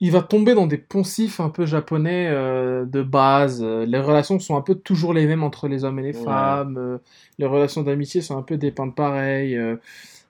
il 0.00 0.10
va 0.10 0.20
tomber 0.22 0.54
dans 0.54 0.66
des 0.66 0.76
poncifs 0.78 1.40
un 1.40 1.48
peu 1.48 1.64
japonais 1.66 2.28
euh, 2.30 2.84
de 2.84 3.02
base. 3.02 3.62
Les 3.62 3.98
relations 3.98 4.38
sont 4.38 4.56
un 4.56 4.60
peu 4.60 4.74
toujours 4.74 5.14
les 5.14 5.26
mêmes 5.26 5.42
entre 5.42 5.68
les 5.68 5.84
hommes 5.84 5.98
et 5.98 6.02
les 6.12 6.16
Ouais. 6.18 6.24
femmes. 6.24 6.76
euh, 6.78 6.98
les 7.38 7.46
relations 7.46 7.82
d'amitié 7.82 8.20
sont 8.20 8.36
un 8.36 8.42
peu 8.42 8.56
dépeintes 8.56 8.94
pareil. 8.94 9.56
euh, 9.56 9.76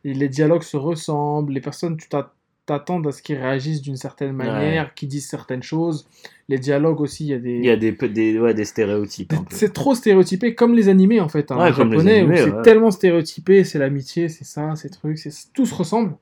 et 0.05 0.15
les 0.15 0.29
dialogues 0.29 0.63
se 0.63 0.77
ressemblent. 0.77 1.53
Les 1.53 1.61
personnes, 1.61 1.97
tu 1.97 2.09
t'a- 2.09 2.33
t'attends 2.65 3.03
à 3.05 3.11
ce 3.13 3.23
qu'ils 3.23 3.39
réagissent 3.39 3.83
d'une 3.83 3.97
certaine 3.97 4.33
manière, 4.33 4.95
qu'ils 4.95 5.09
disent 5.09 5.27
certaines 5.29 5.63
choses. 5.65 6.07
Les 6.49 6.59
dialogues 6.59 7.01
aussi, 7.01 7.25
il 7.25 7.31
y 7.31 7.35
a 7.35 7.39
des. 7.39 7.57
Il 7.59 7.65
y 7.65 7.71
a 7.71 7.77
des, 7.77 8.39
ouais, 8.39 8.55
des 8.55 8.65
stéréotypes. 8.65 9.33
C'est 9.51 9.73
trop 9.73 9.97
stéréotypé, 9.97 10.55
comme 10.55 10.75
les 10.75 10.89
animés 10.89 11.21
en 11.21 11.29
fait. 11.29 11.51
Hein, 11.51 11.73
japonais, 11.73 12.25
c'est 12.37 12.63
tellement 12.63 12.93
stéréotypé, 12.93 13.65
c'est 13.65 13.81
l'amitié, 13.81 14.29
c'est 14.29 14.45
ça, 14.45 14.77
ces 14.77 14.91
trucs, 14.91 15.19
c'est 15.19 15.33
tout 15.53 15.67
se 15.67 15.75
ressemble. 15.75 16.15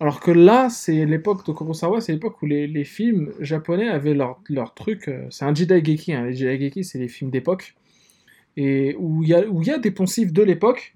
Alors 0.00 0.20
que 0.20 0.30
là, 0.30 0.68
c'est 0.70 1.04
l'époque 1.06 1.44
de 1.46 1.52
Kurosawa, 1.52 2.00
c'est 2.00 2.12
l'époque 2.12 2.40
où 2.42 2.46
les, 2.46 2.66
les 2.68 2.84
films 2.84 3.32
japonais 3.40 3.88
avaient 3.88 4.14
leur, 4.14 4.40
leur 4.48 4.74
truc. 4.74 5.08
euh, 5.08 5.26
c'est 5.30 5.44
un 5.44 5.52
Jidaigeki. 5.54 6.12
Hein. 6.12 6.26
Les 6.26 6.34
Jidaigeki, 6.34 6.84
c'est 6.84 6.98
les 6.98 7.08
films 7.08 7.30
d'époque. 7.30 7.74
Et 8.56 8.94
où 8.98 9.22
il 9.22 9.28
y, 9.28 9.66
y 9.66 9.70
a 9.72 9.78
des 9.78 9.90
poncifs 9.90 10.32
de 10.32 10.42
l'époque, 10.42 10.94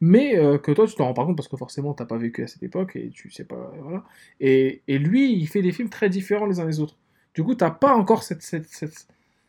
mais 0.00 0.36
euh, 0.36 0.58
que 0.58 0.70
toi, 0.72 0.86
tu 0.86 0.94
t'en 0.94 1.04
rends 1.06 1.14
pas 1.14 1.24
compte 1.24 1.36
parce 1.36 1.48
que 1.48 1.56
forcément, 1.56 1.94
t'as 1.94 2.04
pas 2.06 2.18
vécu 2.18 2.42
à 2.42 2.46
cette 2.46 2.62
époque 2.62 2.96
et 2.96 3.10
tu 3.10 3.30
sais 3.30 3.44
pas. 3.44 3.72
Voilà. 3.82 4.04
Et, 4.40 4.82
et 4.88 4.98
lui, 4.98 5.32
il 5.32 5.46
fait 5.46 5.62
des 5.62 5.72
films 5.72 5.88
très 5.88 6.08
différents 6.10 6.46
les 6.46 6.60
uns 6.60 6.66
des 6.66 6.80
autres. 6.80 6.96
Du 7.34 7.42
coup, 7.42 7.54
t'as 7.54 7.70
pas 7.70 7.94
encore 7.94 8.22
cette, 8.22 8.42
cette- 8.42 8.68
cette- 8.68 9.06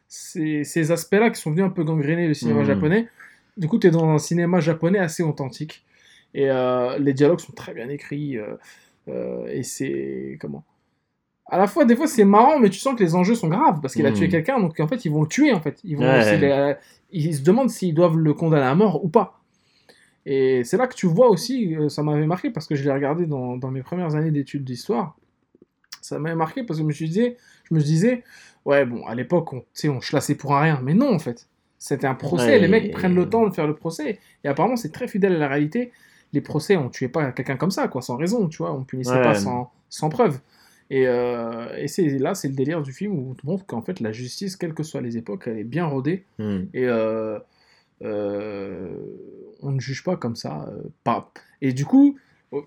ces, 0.07 0.63
ces 0.63 0.91
aspects-là 0.91 1.29
qui 1.31 1.41
sont 1.41 1.51
venus 1.51 1.65
un 1.65 1.69
peu 1.71 1.83
gangréner 1.83 2.27
le 2.27 2.33
cinéma 2.33 2.59
Mhm. 2.61 2.65
japonais. 2.67 3.07
Du 3.57 3.67
coup, 3.67 3.79
tu 3.79 3.87
es 3.87 3.91
dans 3.91 4.07
un 4.09 4.17
cinéma 4.19 4.59
japonais 4.61 4.99
assez 4.99 5.23
authentique. 5.23 5.83
Et 6.35 6.49
euh, 6.49 6.97
les 6.99 7.13
dialogues 7.13 7.39
sont 7.39 7.53
très 7.53 7.73
bien 7.73 7.89
écrits. 7.89 8.37
euh, 8.37 8.55
et 9.07 9.63
c'est. 9.63 10.37
Comment? 10.39 10.63
À 11.47 11.57
la 11.57 11.67
fois, 11.67 11.83
des 11.85 11.95
fois, 11.95 12.07
c'est 12.07 12.23
marrant, 12.23 12.57
mais 12.59 12.69
tu 12.69 12.79
sens 12.79 12.95
que 12.95 13.03
les 13.03 13.15
enjeux 13.15 13.35
sont 13.35 13.49
graves 13.49 13.81
parce 13.81 13.93
qu'il 13.93 14.05
a 14.05 14.11
tué 14.13 14.29
quelqu'un, 14.29 14.59
donc 14.59 14.79
en 14.79 14.87
fait, 14.87 15.03
ils 15.05 15.11
vont 15.11 15.21
le 15.23 15.27
tuer. 15.27 15.51
En 15.53 15.59
fait. 15.59 15.79
Ils, 15.83 15.97
vont, 15.97 16.03
Ouais. 16.03 16.23
s'il 16.23 16.43
est- 16.43 16.77
ils 17.11 17.35
se 17.35 17.41
demandent 17.43 17.69
s'ils 17.69 17.93
doivent 17.93 18.17
le 18.17 18.33
condamner 18.33 18.65
à 18.65 18.75
mort 18.75 19.03
ou 19.03 19.09
pas. 19.09 19.39
Et 20.25 20.63
c'est 20.63 20.77
là 20.77 20.87
que 20.87 20.95
tu 20.95 21.05
vois 21.05 21.27
aussi, 21.29 21.75
euh, 21.75 21.89
ça 21.89 22.01
m'avait 22.01 22.25
marqué 22.25 22.49
parce 22.49 22.65
que 22.65 22.75
je 22.75 22.83
l'ai 22.85 22.91
regardé 22.93 23.25
dans, 23.25 23.57
dans 23.57 23.71
mes 23.71 23.83
premières 23.83 24.15
années 24.15 24.31
d'études 24.31 24.63
d'histoire. 24.63 25.17
Ça 26.01 26.17
m'avait 26.17 26.35
marqué 26.35 26.63
parce 26.63 26.79
que 26.79 26.83
je 26.83 26.87
me, 26.87 26.93
suis 26.93 27.09
dit, 27.09 27.33
je 27.69 27.75
me 27.75 27.81
disais, 27.81 28.23
ouais, 28.65 28.85
bon, 28.85 29.05
à 29.05 29.13
l'époque, 29.15 29.51
on, 29.51 29.59
tu 29.59 29.65
sais, 29.73 29.89
on 29.89 29.99
chlassait 29.99 30.35
pour 30.35 30.55
un 30.55 30.61
rien. 30.61 30.79
Mais 30.81 30.93
non, 30.93 31.13
en 31.13 31.19
fait. 31.19 31.49
C'était 31.77 32.07
un 32.07 32.15
procès. 32.15 32.45
Ouais. 32.45 32.59
Les 32.59 32.69
mecs 32.69 32.91
prennent 32.93 33.15
le 33.15 33.29
temps 33.29 33.45
de 33.45 33.53
faire 33.53 33.67
le 33.67 33.75
procès. 33.75 34.17
Et 34.45 34.47
apparemment, 34.47 34.77
c'est 34.77 34.93
très 34.93 35.09
fidèle 35.09 35.35
à 35.35 35.39
la 35.39 35.49
réalité. 35.49 35.91
Les 36.33 36.41
procès, 36.41 36.75
on 36.77 36.89
tuait 36.89 37.07
pas 37.09 37.31
quelqu'un 37.31 37.55
comme 37.57 37.71
ça, 37.71 37.87
quoi, 37.87 38.01
sans 38.01 38.17
raison, 38.17 38.47
tu 38.47 38.57
vois. 38.57 38.73
On 38.73 38.83
punissait 38.83 39.11
Ouais. 39.13 39.21
pas 39.21 39.35
sans, 39.35 39.71
sans 39.89 40.09
preuve. 40.09 40.39
Et, 40.89 41.07
euh, 41.07 41.75
et 41.77 41.87
c'est 41.87 42.07
là, 42.19 42.35
c'est 42.35 42.47
le 42.49 42.55
délire 42.55 42.81
du 42.81 42.91
film 42.91 43.13
où 43.17 43.31
on 43.31 43.33
te 43.35 43.45
montre 43.45 43.65
qu'en 43.65 43.81
fait, 43.81 43.99
la 43.99 44.11
justice, 44.11 44.55
quelles 44.57 44.73
que 44.73 44.83
soient 44.83 45.01
les 45.01 45.17
époques, 45.17 45.43
elle 45.47 45.57
est 45.59 45.63
bien 45.63 45.85
rodée. 45.85 46.25
Hmm. 46.39 46.61
Et 46.73 46.85
euh, 46.85 47.39
euh, 48.03 48.95
on 49.61 49.71
ne 49.71 49.79
juge 49.79 50.03
pas 50.03 50.17
comme 50.17 50.35
ça. 50.35 50.67
pas. 51.03 51.31
Et 51.61 51.73
du 51.73 51.85
coup, 51.85 52.17
oh, 52.51 52.65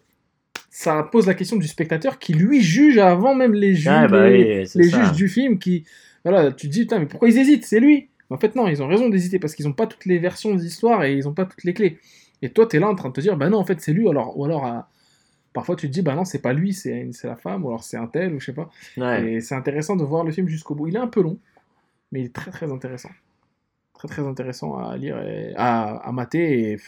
ça 0.70 1.02
pose 1.02 1.26
la 1.26 1.34
question 1.34 1.56
du 1.56 1.66
spectateur 1.66 2.18
qui, 2.18 2.32
lui, 2.32 2.62
juge 2.62 2.98
avant 2.98 3.34
même 3.34 3.52
les 3.52 3.74
juges, 3.74 3.88
Ah, 3.88 4.08
bah 4.08 4.28
les, 4.30 4.60
oui, 4.60 4.66
c'est 4.66 4.78
les 4.78 4.88
ça. 4.88 4.98
juges 5.04 5.12
du 5.12 5.28
film. 5.28 5.58
Qui, 5.58 5.84
voilà, 6.24 6.52
tu 6.52 6.68
te 6.68 6.72
dis, 6.72 6.80
putain, 6.80 6.98
mais 6.98 7.06
pourquoi 7.06 7.28
ils 7.28 7.38
hésitent? 7.38 7.64
C'est 7.66 7.80
lui. 7.80 8.08
Mais 8.30 8.36
en 8.36 8.38
fait, 8.40 8.54
non, 8.56 8.66
ils 8.66 8.82
ont 8.82 8.88
raison 8.88 9.08
d'hésiter 9.08 9.38
parce 9.38 9.54
qu'ils 9.54 9.66
n'ont 9.66 9.72
pas 9.72 9.86
toutes 9.86 10.06
les 10.06 10.18
versions 10.18 10.54
de 10.54 10.60
l'histoire 10.60 11.04
et 11.04 11.14
ils 11.14 11.24
n'ont 11.24 11.34
pas 11.34 11.44
toutes 11.44 11.64
les 11.64 11.74
clés. 11.74 11.98
Et 12.42 12.50
toi, 12.50 12.66
tu 12.66 12.76
es 12.76 12.80
là 12.80 12.88
en 12.88 12.94
train 12.94 13.08
de 13.08 13.14
te 13.14 13.20
dire, 13.20 13.36
bah 13.36 13.48
non, 13.48 13.58
en 13.58 13.64
fait, 13.64 13.80
c'est 13.80 13.92
lui. 13.92 14.08
Alors, 14.08 14.38
ou 14.38 14.44
alors, 14.44 14.66
euh, 14.66 14.78
parfois, 15.52 15.76
tu 15.76 15.86
te 15.88 15.92
dis, 15.92 16.02
bah 16.02 16.14
non, 16.14 16.24
c'est 16.24 16.40
pas 16.42 16.52
lui, 16.52 16.72
c'est 16.74 17.08
c'est 17.12 17.26
la 17.28 17.36
femme, 17.36 17.64
ou 17.64 17.68
alors 17.68 17.82
c'est 17.84 17.96
un 17.96 18.06
tel, 18.06 18.34
ou 18.34 18.40
je 18.40 18.46
sais 18.46 18.52
pas. 18.52 18.68
Ouais. 18.96 19.32
Et 19.34 19.40
c'est 19.40 19.54
intéressant 19.54 19.96
de 19.96 20.04
voir 20.04 20.24
le 20.24 20.32
film 20.32 20.48
jusqu'au 20.48 20.74
bout. 20.74 20.88
Il 20.88 20.96
est 20.96 21.00
un 21.00 21.06
peu 21.06 21.22
long, 21.22 21.38
mais 22.12 22.20
il 22.20 22.26
est 22.26 22.34
très 22.34 22.50
très 22.50 22.70
intéressant. 22.70 23.10
Très 23.94 24.08
très 24.08 24.22
intéressant 24.26 24.76
à 24.76 24.96
lire 24.96 25.18
et 25.22 25.54
à, 25.56 25.96
à 25.96 26.12
mater. 26.12 26.72
Et 26.72 26.78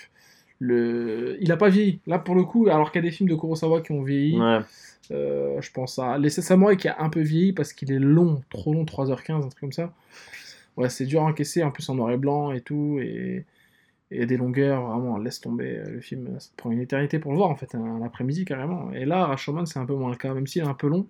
le... 0.58 1.38
Il 1.40 1.50
a 1.52 1.56
pas 1.56 1.68
vieilli. 1.70 2.00
Là, 2.06 2.18
pour 2.18 2.34
le 2.34 2.44
coup, 2.44 2.68
alors 2.68 2.92
qu'il 2.92 3.02
y 3.02 3.06
a 3.06 3.08
des 3.08 3.14
films 3.14 3.30
de 3.30 3.34
Kurosawa 3.34 3.80
qui 3.80 3.92
ont 3.92 4.02
vieilli, 4.02 4.38
Ouais. 4.38 4.58
euh, 5.12 5.60
je 5.62 5.70
pense 5.72 5.98
à 5.98 6.18
Les 6.18 6.28
Samouraï 6.30 6.76
qui 6.76 6.88
a 6.88 6.96
un 7.00 7.08
peu 7.08 7.20
vieilli 7.20 7.52
parce 7.54 7.72
qu'il 7.72 7.90
est 7.92 7.98
long, 7.98 8.42
trop 8.50 8.74
long, 8.74 8.84
3h15, 8.84 9.32
un 9.36 9.40
truc 9.48 9.60
comme 9.60 9.72
ça. 9.72 9.92
Ouais, 10.76 10.90
c'est 10.90 11.06
dur 11.06 11.22
à 11.22 11.24
encaisser, 11.24 11.62
en 11.62 11.70
plus 11.70 11.88
en 11.88 11.94
noir 11.94 12.10
et 12.10 12.18
blanc 12.18 12.52
et 12.52 12.60
tout. 12.60 12.98
Et, 13.00 13.44
et 14.10 14.24
des 14.26 14.36
longueurs, 14.36 14.82
vraiment, 14.86 15.18
laisse 15.18 15.40
tomber 15.40 15.82
le 15.86 16.00
film. 16.00 16.38
Ça 16.40 16.50
te 16.50 16.56
prend 16.56 16.70
une 16.70 16.80
éternité 16.80 17.18
pour 17.18 17.32
le 17.32 17.38
voir, 17.38 17.50
en 17.50 17.56
fait, 17.56 17.74
un, 17.74 18.02
après-midi 18.02 18.44
carrément. 18.44 18.90
Et 18.92 19.04
là, 19.04 19.26
Rashomon, 19.26 19.66
c'est 19.66 19.78
un 19.78 19.86
peu 19.86 19.94
moins 19.94 20.10
le 20.10 20.16
cas, 20.16 20.32
même 20.34 20.46
s'il 20.46 20.62
est 20.62 20.66
un 20.66 20.74
peu 20.74 20.88
long. 20.88 21.06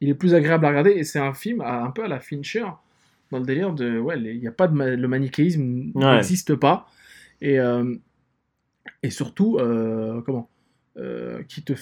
Il 0.00 0.08
est 0.08 0.14
plus 0.14 0.34
agréable 0.34 0.64
à 0.66 0.68
regarder 0.70 0.90
et 0.90 1.04
c'est 1.04 1.18
un 1.20 1.32
film 1.32 1.60
à- 1.60 1.82
un 1.84 1.90
peu 1.90 2.04
à 2.04 2.08
la 2.08 2.20
Fincher, 2.20 2.66
dans 3.30 3.38
le 3.38 3.44
délire 3.44 3.72
de. 3.72 3.98
Ouais, 3.98 4.18
il 4.20 4.40
n'y 4.40 4.46
a 4.48 4.52
pas 4.52 4.68
de. 4.68 4.74
ma- 4.74 4.90
Le 4.96 5.08
manichéisme 5.08 5.92
Ouais. 5.94 6.14
n'existe 6.16 6.54
pas. 6.56 6.86
Et, 7.40 7.58
euh, 7.58 7.94
et 9.02 9.10
surtout, 9.10 9.58
euh, 9.58 10.20
comment 10.22 10.48
euh, 10.98 11.42
Qui 11.44 11.62
te 11.62 11.72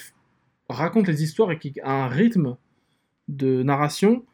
raconte 0.69 1.09
les 1.09 1.23
histoires 1.25 1.51
et 1.51 1.59
qui 1.59 1.75
a 1.83 2.05
un 2.05 2.09
rythme 2.09 2.57
de 3.29 3.63
narration 3.63 4.25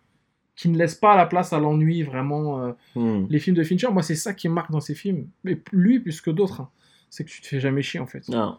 qui 0.56 0.68
ne 0.70 0.76
laisse 0.78 0.94
pas 0.94 1.16
la 1.16 1.26
place 1.26 1.52
à 1.52 1.60
l'ennui 1.60 2.02
vraiment. 2.02 2.60
euh, 2.64 2.72
Hmm. 2.94 3.26
les 3.28 3.38
films 3.38 3.56
de 3.56 3.62
Fincher, 3.62 3.88
moi, 3.92 4.02
c'est 4.02 4.14
ça 4.16 4.32
qui 4.34 4.48
me 4.48 4.54
marque 4.54 4.70
dans 4.72 4.80
ces 4.80 4.94
films. 4.94 5.28
Mais 5.44 5.60
lui, 5.72 6.00
plus 6.00 6.20
que 6.20 6.30
d'autres, 6.30 6.62
hein. 6.62 6.70
c'est 7.10 7.24
que 7.24 7.30
tu 7.30 7.40
te 7.42 7.46
fais 7.46 7.60
jamais 7.60 7.82
chier 7.82 8.00
en 8.00 8.06
fait. 8.06 8.28
Non. 8.28 8.58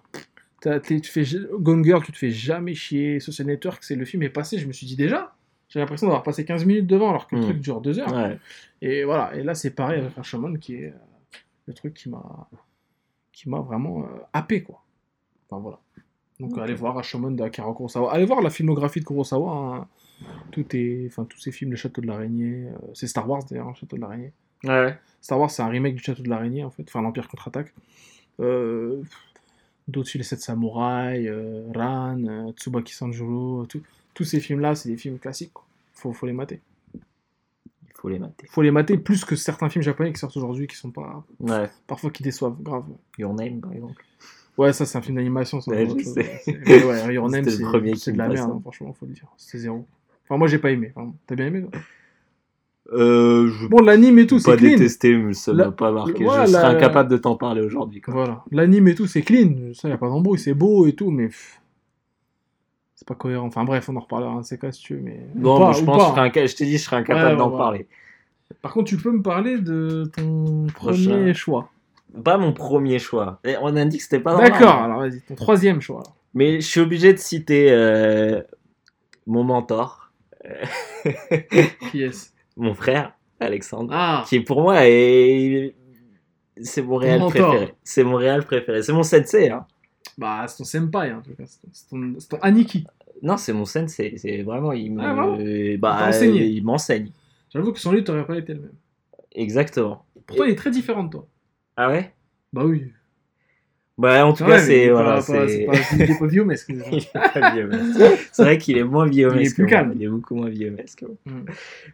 T'as- 0.62 0.80
tu 0.80 1.02
fais 1.04 1.24
Gone 1.60 1.84
Girl, 1.84 2.04
tu 2.04 2.12
te 2.12 2.18
fais 2.18 2.30
jamais 2.32 2.74
chier. 2.76 3.20
Social 3.20 3.48
Network, 3.48 3.84
c'est 3.84 3.96
le 3.96 4.06
film 4.06 4.24
est 4.24 4.30
passé. 4.30 4.58
Je 4.58 4.68
me 4.68 4.74
suis 4.74 4.88
dit 4.88 4.96
déjà, 4.96 5.36
j'ai 5.70 5.80
l'impression 5.80 6.08
d'avoir 6.08 6.24
passé 6.24 6.46
15 6.46 6.66
minutes 6.66 6.88
devant 6.88 7.10
alors 7.10 7.28
que 7.28 7.36
le 7.36 7.42
Mm. 7.42 7.46
truc 7.46 7.60
dure 7.60 7.82
2 7.82 8.00
heures. 8.00 8.14
Ouais. 8.14 8.40
Et 8.82 9.04
voilà. 9.04 9.36
Et 9.36 9.44
là, 9.44 9.54
c'est 9.56 9.72
pareil 9.72 10.00
avec 10.02 10.14
Rashomon 10.16 10.54
qui 10.56 10.76
est 10.76 10.88
euh, 10.90 11.38
le 11.68 11.74
truc 11.74 11.94
qui 11.94 12.10
m'a 12.10 12.48
qui 13.34 13.50
m'a 13.50 13.60
vraiment 13.60 14.02
euh, 14.02 14.20
happé 14.34 14.64
quoi. 14.64 14.84
Enfin 15.50 15.62
voilà. 15.62 15.80
Donc 16.40 16.58
allez 16.58 16.74
voir 16.74 16.96
Rashomon 16.96 17.32
d'Akira 17.32 17.72
Kurosawa. 17.74 18.12
Allez 18.14 18.26
voir 18.26 18.42
la 18.42 18.50
filmographie 18.50 19.00
de 19.00 19.06
Kurosawa. 19.06 19.52
hein. 19.52 19.88
Tout 20.52 20.66
est, 20.76 21.06
enfin 21.08 21.26
tous 21.26 21.40
ces 21.40 21.52
films, 21.52 21.72
le 21.72 21.78
Château 21.78 22.02
de 22.02 22.08
l'araignée. 22.08 22.66
euh, 22.70 22.78
c'est 22.94 23.08
Star 23.08 23.30
Wars 23.30 23.44
d'ailleurs, 23.50 23.68
le 23.70 23.74
Château 23.76 23.96
de 23.98 24.02
l'araignée. 24.02 24.34
Ouais. 24.64 24.98
Star 25.22 25.40
Wars, 25.40 25.52
c'est 25.52 25.62
un 25.62 25.68
remake 25.68 25.96
du 25.96 26.02
Château 26.04 26.24
de 26.24 26.30
l'araignée, 26.30 26.64
en 26.64 26.70
fait. 26.72 26.84
Enfin, 26.84 27.02
l'Empire 27.02 27.28
contre-attaque. 27.28 27.74
Euh, 28.40 29.02
D'autres, 29.88 30.10
les 30.16 30.24
7 30.24 30.42
samouraïs, 30.42 31.28
euh, 31.30 31.66
Ran, 31.74 32.22
euh, 32.26 32.52
Tsubaki 32.52 32.94
Sanjuro, 32.94 33.66
tout- 33.68 33.82
tous 34.14 34.26
ces 34.26 34.42
films-là, 34.42 34.76
c'est 34.76 34.90
des 34.90 34.98
films 34.98 35.18
classiques. 35.18 35.54
quoi. 35.54 35.64
Faut, 35.94 36.12
faut 36.12 36.26
les 36.26 36.34
mater. 36.34 36.60
faut 37.96 38.10
les 38.10 38.20
mater. 38.20 38.48
Faut 38.50 38.62
les 38.62 38.70
mater 38.72 38.98
plus 38.98 39.24
que 39.26 39.36
certains 39.38 39.70
films 39.70 39.84
japonais 39.84 40.12
qui 40.14 40.20
sortent 40.20 40.36
aujourd'hui 40.38 40.68
qui 40.68 40.76
sont 40.76 40.92
pas. 40.92 41.24
Ouais. 41.40 41.70
Parfois 41.88 42.12
qui 42.12 42.22
déçoivent, 42.22 42.62
grave. 42.62 42.84
Your 43.18 43.34
Name, 43.34 43.60
par 43.62 43.72
exemple. 43.74 44.04
Ouais, 44.58 44.74
ça 44.74 44.86
c'est 44.86 44.98
un 44.98 45.02
film 45.02 45.16
d'animation, 45.18 45.62
c'est 45.62 45.72
Ouais, 45.72 46.84
ouais, 46.84 47.14
Your 47.14 47.30
Name, 47.30 47.46
c'est 47.96 48.12
de 48.12 48.18
la 48.18 48.28
merde, 48.28 48.52
hein, 48.52 48.60
franchement, 48.62 48.92
faut 48.94 49.06
le 49.06 49.14
dire. 49.14 49.28
C'est 49.38 49.58
zéro. 49.60 49.86
Enfin, 50.28 50.38
moi 50.38 50.48
j'ai 50.48 50.60
pas 50.60 50.72
aimé. 50.72 50.92
Enfin, 50.96 51.14
T'as 51.26 51.36
bien 51.36 51.46
aimé 51.48 51.62
toi 51.62 51.80
Euh, 52.94 53.50
je 53.52 53.68
Bon, 53.68 53.82
l'anime 53.82 54.18
et 54.20 54.28
tout, 54.28 54.38
pas 54.38 54.52
c'est 54.52 54.58
clean. 54.58 54.70
détesté, 54.72 55.16
mais 55.18 55.34
ça 55.34 55.52
La- 55.54 55.66
m'a 55.66 55.72
pas 55.72 55.92
marqué. 55.92 56.20
Je 56.20 56.24
la- 56.24 56.48
serais 56.48 56.66
incapable 56.66 57.10
de 57.10 57.18
t'en 57.18 57.36
parler 57.36 57.62
aujourd'hui. 57.62 58.00
quoi. 58.02 58.14
Voilà. 58.14 58.44
L'anime 58.52 58.88
et 58.88 58.96
tout, 58.96 59.08
c'est 59.08 59.22
clean. 59.24 59.74
Ça, 59.74 59.90
y 59.90 59.92
a 59.92 59.98
pas 59.98 60.08
d'embrouille, 60.08 60.40
c'est 60.40 60.54
beau 60.54 60.88
et 60.88 60.94
tout, 60.94 61.12
mais. 61.12 61.28
pff, 61.28 61.60
C'est 62.96 63.08
pas 63.08 63.16
cohérent. 63.16 63.46
Enfin 63.48 63.64
bref, 63.64 63.90
on 63.90 63.96
en 63.96 64.00
reparlera 64.00 64.32
un 64.34 64.40
de 64.42 64.46
ces 64.46 64.58
cas 64.58 64.72
si 64.72 64.82
tu 64.82 64.96
veux. 64.96 65.02
Mais... 65.02 65.20
Non, 65.36 65.60
pas, 65.60 65.68
mais 65.68 65.74
je 65.78 65.82
ou 65.84 65.86
pense 65.86 65.98
pas. 65.98 66.04
que 66.04 66.10
je, 66.10 66.16
serais 66.16 66.30
inca- 66.30 66.48
je 66.50 66.56
t'ai 66.56 66.66
dit, 66.66 66.78
je 66.78 66.84
serais 66.84 66.96
incapable 66.96 67.32
Ouais, 67.32 67.38
d'en 67.38 67.52
ouais, 67.52 67.58
parler. 67.58 67.88
Par 68.62 68.72
contre, 68.74 68.90
tu 68.90 68.98
peux 68.98 69.12
me 69.12 69.22
parler 69.22 69.60
de 69.60 70.10
ton 70.16 70.66
Prochain. 70.74 71.10
premier 71.12 71.34
choix. 71.34 71.70
Pas 72.24 72.38
mon 72.38 72.54
premier 72.54 72.98
choix. 73.00 73.40
Et 73.44 73.56
on 73.62 73.76
a 73.76 73.86
dit 73.86 73.98
que 73.98 74.04
c'était 74.04 74.20
pas 74.22 74.32
normal. 74.32 74.52
D'accord, 74.52 74.82
alors 74.82 75.00
vas-y, 75.02 75.22
ton 75.22 75.36
troisième 75.36 75.82
choix. 75.82 75.98
alors. 76.00 76.16
Mais 76.34 76.62
je 76.62 76.66
suis 76.68 76.80
obligé 76.80 77.12
de 77.14 77.20
citer 77.20 77.68
euh, 77.72 78.42
mon 79.28 79.44
mentor, 79.44 80.07
Qui 81.92 82.04
est-ce 82.04 82.30
mon 82.56 82.74
frère, 82.74 83.14
Alexandre, 83.40 83.92
Ah 83.94 84.24
qui 84.28 84.40
pour 84.40 84.62
moi 84.62 84.88
est. 84.88 85.76
C'est 86.60 86.82
mon 86.82 86.96
réel 86.96 87.20
préféré. 87.30 87.74
C'est 87.84 88.04
mon 88.04 88.16
réel 88.16 88.44
préféré. 88.44 88.82
C'est 88.82 88.94
mon 88.94 89.04
sensei. 89.04 89.50
Hein. 89.52 89.66
Bah, 90.18 90.46
c'est 90.48 90.58
ton 90.58 90.64
senpai, 90.64 91.12
en 91.14 91.22
tout 91.22 91.36
cas. 91.36 91.44
C'est 91.46 91.88
ton, 91.90 92.16
ton, 92.30 92.38
Aniki. 92.42 92.88
Non, 93.22 93.38
c'est 93.38 93.54
mon 93.54 93.66
sensei. 93.66 94.16
C'est 94.18 94.42
vraiment. 94.42 94.72
Il 94.72 94.94
me- 94.94 95.02
Ah, 95.04 95.14
vraiment 95.14 95.38
bah, 95.78 96.10
Il 96.24 96.64
m'enseigne. 96.64 97.12
J'avoue 97.54 97.72
que 97.74 97.80
sans 97.80 97.92
lui, 97.92 98.04
t'aurais 98.04 98.26
pas 98.26 98.38
été 98.38 98.54
le 98.56 98.62
même. 98.62 98.74
Exactement. 99.34 100.04
Pourtant, 100.26 100.46
il 100.46 100.52
est 100.52 100.56
très 100.56 100.72
différent 100.72 101.04
de 101.04 101.12
toi. 101.12 101.28
Ah 101.76 101.90
ouais? 101.90 102.12
Bah 102.52 102.66
oui. 102.66 102.92
Bah, 103.98 104.26
en 104.28 104.34
tout 104.34 104.44
Ouais, 104.44 104.52
cas, 104.52 104.60
c'est. 104.60 104.88
pas- 104.88 104.94
Voilà, 104.94 105.22
c'est. 105.22 105.66
pas, 105.66 105.72
pas 107.40 107.52
vieux, 107.52 107.70
C'est 108.32 108.44
vrai 108.44 108.58
qu'il 108.60 108.78
est 108.78 108.84
moins 108.84 109.08
vieux. 109.08 109.30
Il 109.36 109.48
est 109.48 109.56
plus 109.56 109.66
calme. 109.66 109.94
Il 109.96 110.04
est 110.04 110.08
beaucoup 110.08 110.36
moins 110.36 110.50
vieux. 110.50 110.76
que 110.98 111.06
moi. 111.06 111.16
Mm. 111.26 111.46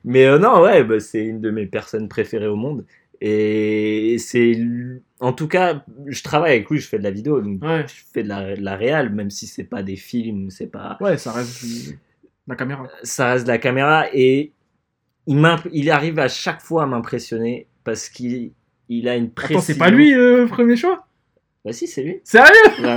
Mais 0.03 0.25
euh, 0.25 0.38
non, 0.38 0.61
ouais, 0.61 0.83
bah, 0.83 0.99
c'est 0.99 1.23
une 1.25 1.40
de 1.40 1.49
mes 1.49 1.65
personnes 1.65 2.09
préférées 2.09 2.48
au 2.48 2.56
monde. 2.57 2.85
Et 3.22 4.17
c'est. 4.19 4.57
En 5.22 5.32
tout 5.32 5.48
cas, 5.48 5.85
je 6.07 6.22
travaille 6.23 6.51
avec 6.56 6.69
lui, 6.69 6.80
je 6.80 6.88
fais 6.90 6.98
de 6.98 7.03
la 7.03 7.11
vidéo, 7.11 7.40
donc 7.40 7.64
Ouais. 7.64 7.85
je 7.88 7.93
fais 8.14 8.22
de 8.23 8.27
la, 8.27 8.57
de 8.57 8.61
la 8.61 8.75
réal, 8.75 9.09
même 9.14 9.30
si 9.30 9.48
c'est 9.48 9.64
pas 9.64 9.82
des 9.82 9.95
films, 9.95 10.49
c'est 10.49 10.67
pas. 10.67 10.98
Ouais, 10.99 11.17
ça 11.17 11.32
reste 11.32 11.64
du- 11.64 11.98
la 12.48 12.56
caméra. 12.57 12.85
Ça 13.03 13.32
reste 13.32 13.45
de 13.45 13.51
la 13.51 13.57
caméra 13.59 14.07
et 14.14 14.51
il, 15.27 15.41
il 15.72 15.90
arrive 15.90 16.19
à 16.19 16.27
chaque 16.27 16.59
fois 16.61 16.83
à 16.83 16.85
m'impressionner 16.85 17.67
parce 17.85 18.09
qu'il 18.09 18.51
il 18.90 19.07
a 19.07 19.15
une 19.15 19.30
précision. 19.32 19.59
Attends, 19.59 19.65
c'est 19.67 19.77
pas 19.77 19.90
lui 19.90 20.14
euh, 20.14 20.41
le 20.41 20.48
premier 20.48 20.75
choix? 20.75 21.07
Bah 21.66 21.72
si, 21.74 21.88
c'est 21.88 22.03
lui. 22.03 22.19
Sérieux 22.24 22.50
Ouais. 22.82 22.95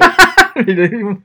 Il 0.66 0.80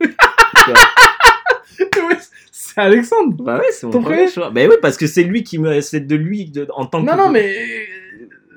C'est 2.52 2.80
Alexandre 2.82 3.36
bah 3.44 3.58
ouais, 3.58 3.66
c'est 3.72 3.86
mon 3.86 3.92
Ton 3.92 4.02
premier 4.02 4.28
choix. 4.30 4.50
Bah 4.50 4.62
oui, 4.70 4.76
parce 4.82 4.96
que 4.98 5.08
c'est 5.08 5.24
lui 5.24 5.44
qui 5.44 5.58
me. 5.58 5.82
C'est 5.82 6.00
de 6.02 6.16
lui 6.16 6.46
de- 6.46 6.68
en 6.74 6.86
tant 6.86 7.02
que. 7.04 7.08
Non, 7.10 7.18
non, 7.18 7.30
mais. 7.30 7.54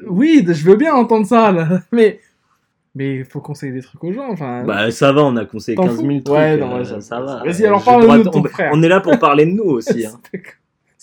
Oui, 0.06 0.44
je 0.46 0.64
veux 0.64 0.76
bien 0.76 0.94
entendre 0.94 1.26
ça, 1.26 1.50
là. 1.50 1.80
Mais. 1.90 2.20
Mais 2.96 3.16
il 3.16 3.24
faut 3.24 3.40
conseiller 3.40 3.72
des 3.72 3.80
trucs 3.82 4.04
aux 4.04 4.12
gens, 4.12 4.28
enfin. 4.30 4.62
Bah 4.62 4.88
ça 4.92 5.10
va, 5.12 5.24
on 5.24 5.34
a 5.36 5.44
conseillé 5.44 5.74
T'en 5.76 5.84
15 5.88 5.96
000 5.96 6.08
fous 6.10 6.20
trucs. 6.20 6.36
Ouais, 6.36 6.56
non, 6.56 6.76
euh, 6.76 6.84
ça, 6.84 7.00
ça- 7.00 7.20
va. 7.20 7.42
Vas-y, 7.44 7.66
alors 7.66 7.82
parle-nous 7.82 8.22
de 8.22 8.28
ton 8.28 8.44
frère. 8.44 8.70
on 8.72 8.82
est 8.84 8.88
là 8.88 9.00
pour 9.00 9.18
parler 9.18 9.46
de 9.46 9.50
nous 9.50 9.64
aussi. 9.64 10.06
hein. 10.06 10.12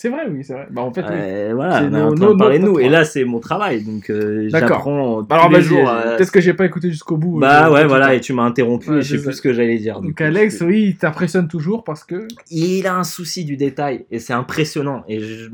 C'est 0.01 0.09
vrai, 0.09 0.27
oui, 0.27 0.43
c'est 0.43 0.53
vrai. 0.53 0.67
Bah, 0.71 0.81
en 0.81 0.91
fait, 0.91 1.01
oui. 1.01 1.53
Voilà, 1.53 1.87
on 1.87 1.93
est 1.93 2.01
en 2.01 2.15
train 2.15 2.33
de 2.33 2.37
parler 2.39 2.57
de 2.57 2.63
nous. 2.65 2.79
Et 2.79 2.89
là, 2.89 3.05
c'est 3.05 3.23
mon 3.23 3.39
travail, 3.39 3.83
donc 3.83 4.09
euh, 4.09 4.49
D'accord. 4.49 4.77
j'apprends 4.77 5.21
Bah, 5.21 5.35
alors, 5.35 5.49
les 5.49 5.57
vas-y, 5.57 5.63
jours. 5.65 5.87
euh, 5.89 6.17
peut-être 6.17 6.31
que 6.31 6.41
j'ai 6.41 6.55
pas 6.55 6.65
écouté 6.65 6.89
jusqu'au 6.89 7.17
bout. 7.17 7.37
Bah 7.39 7.67
euh, 7.67 7.71
ouais, 7.71 7.85
voilà, 7.85 8.15
et 8.15 8.19
tu 8.19 8.33
m'as 8.33 8.41
interrompu, 8.41 8.89
Ouais, 8.89 8.97
et 8.97 9.01
je 9.03 9.17
sais 9.17 9.23
plus 9.23 9.33
ce 9.33 9.43
que 9.43 9.53
j'allais 9.53 9.77
dire. 9.77 10.01
Donc, 10.01 10.15
coup. 10.15 10.23
Alex, 10.23 10.61
oui, 10.61 10.85
il 10.85 10.97
t'impressionne 10.97 11.47
toujours 11.47 11.83
parce 11.83 12.03
que. 12.03 12.27
il 12.49 12.87
a 12.87 12.95
un 12.95 13.03
souci 13.03 13.45
du 13.45 13.57
détail, 13.57 14.07
et 14.09 14.17
c'est 14.17 14.33
impressionnant. 14.33 15.03
Et 15.07 15.19
je 15.19 15.51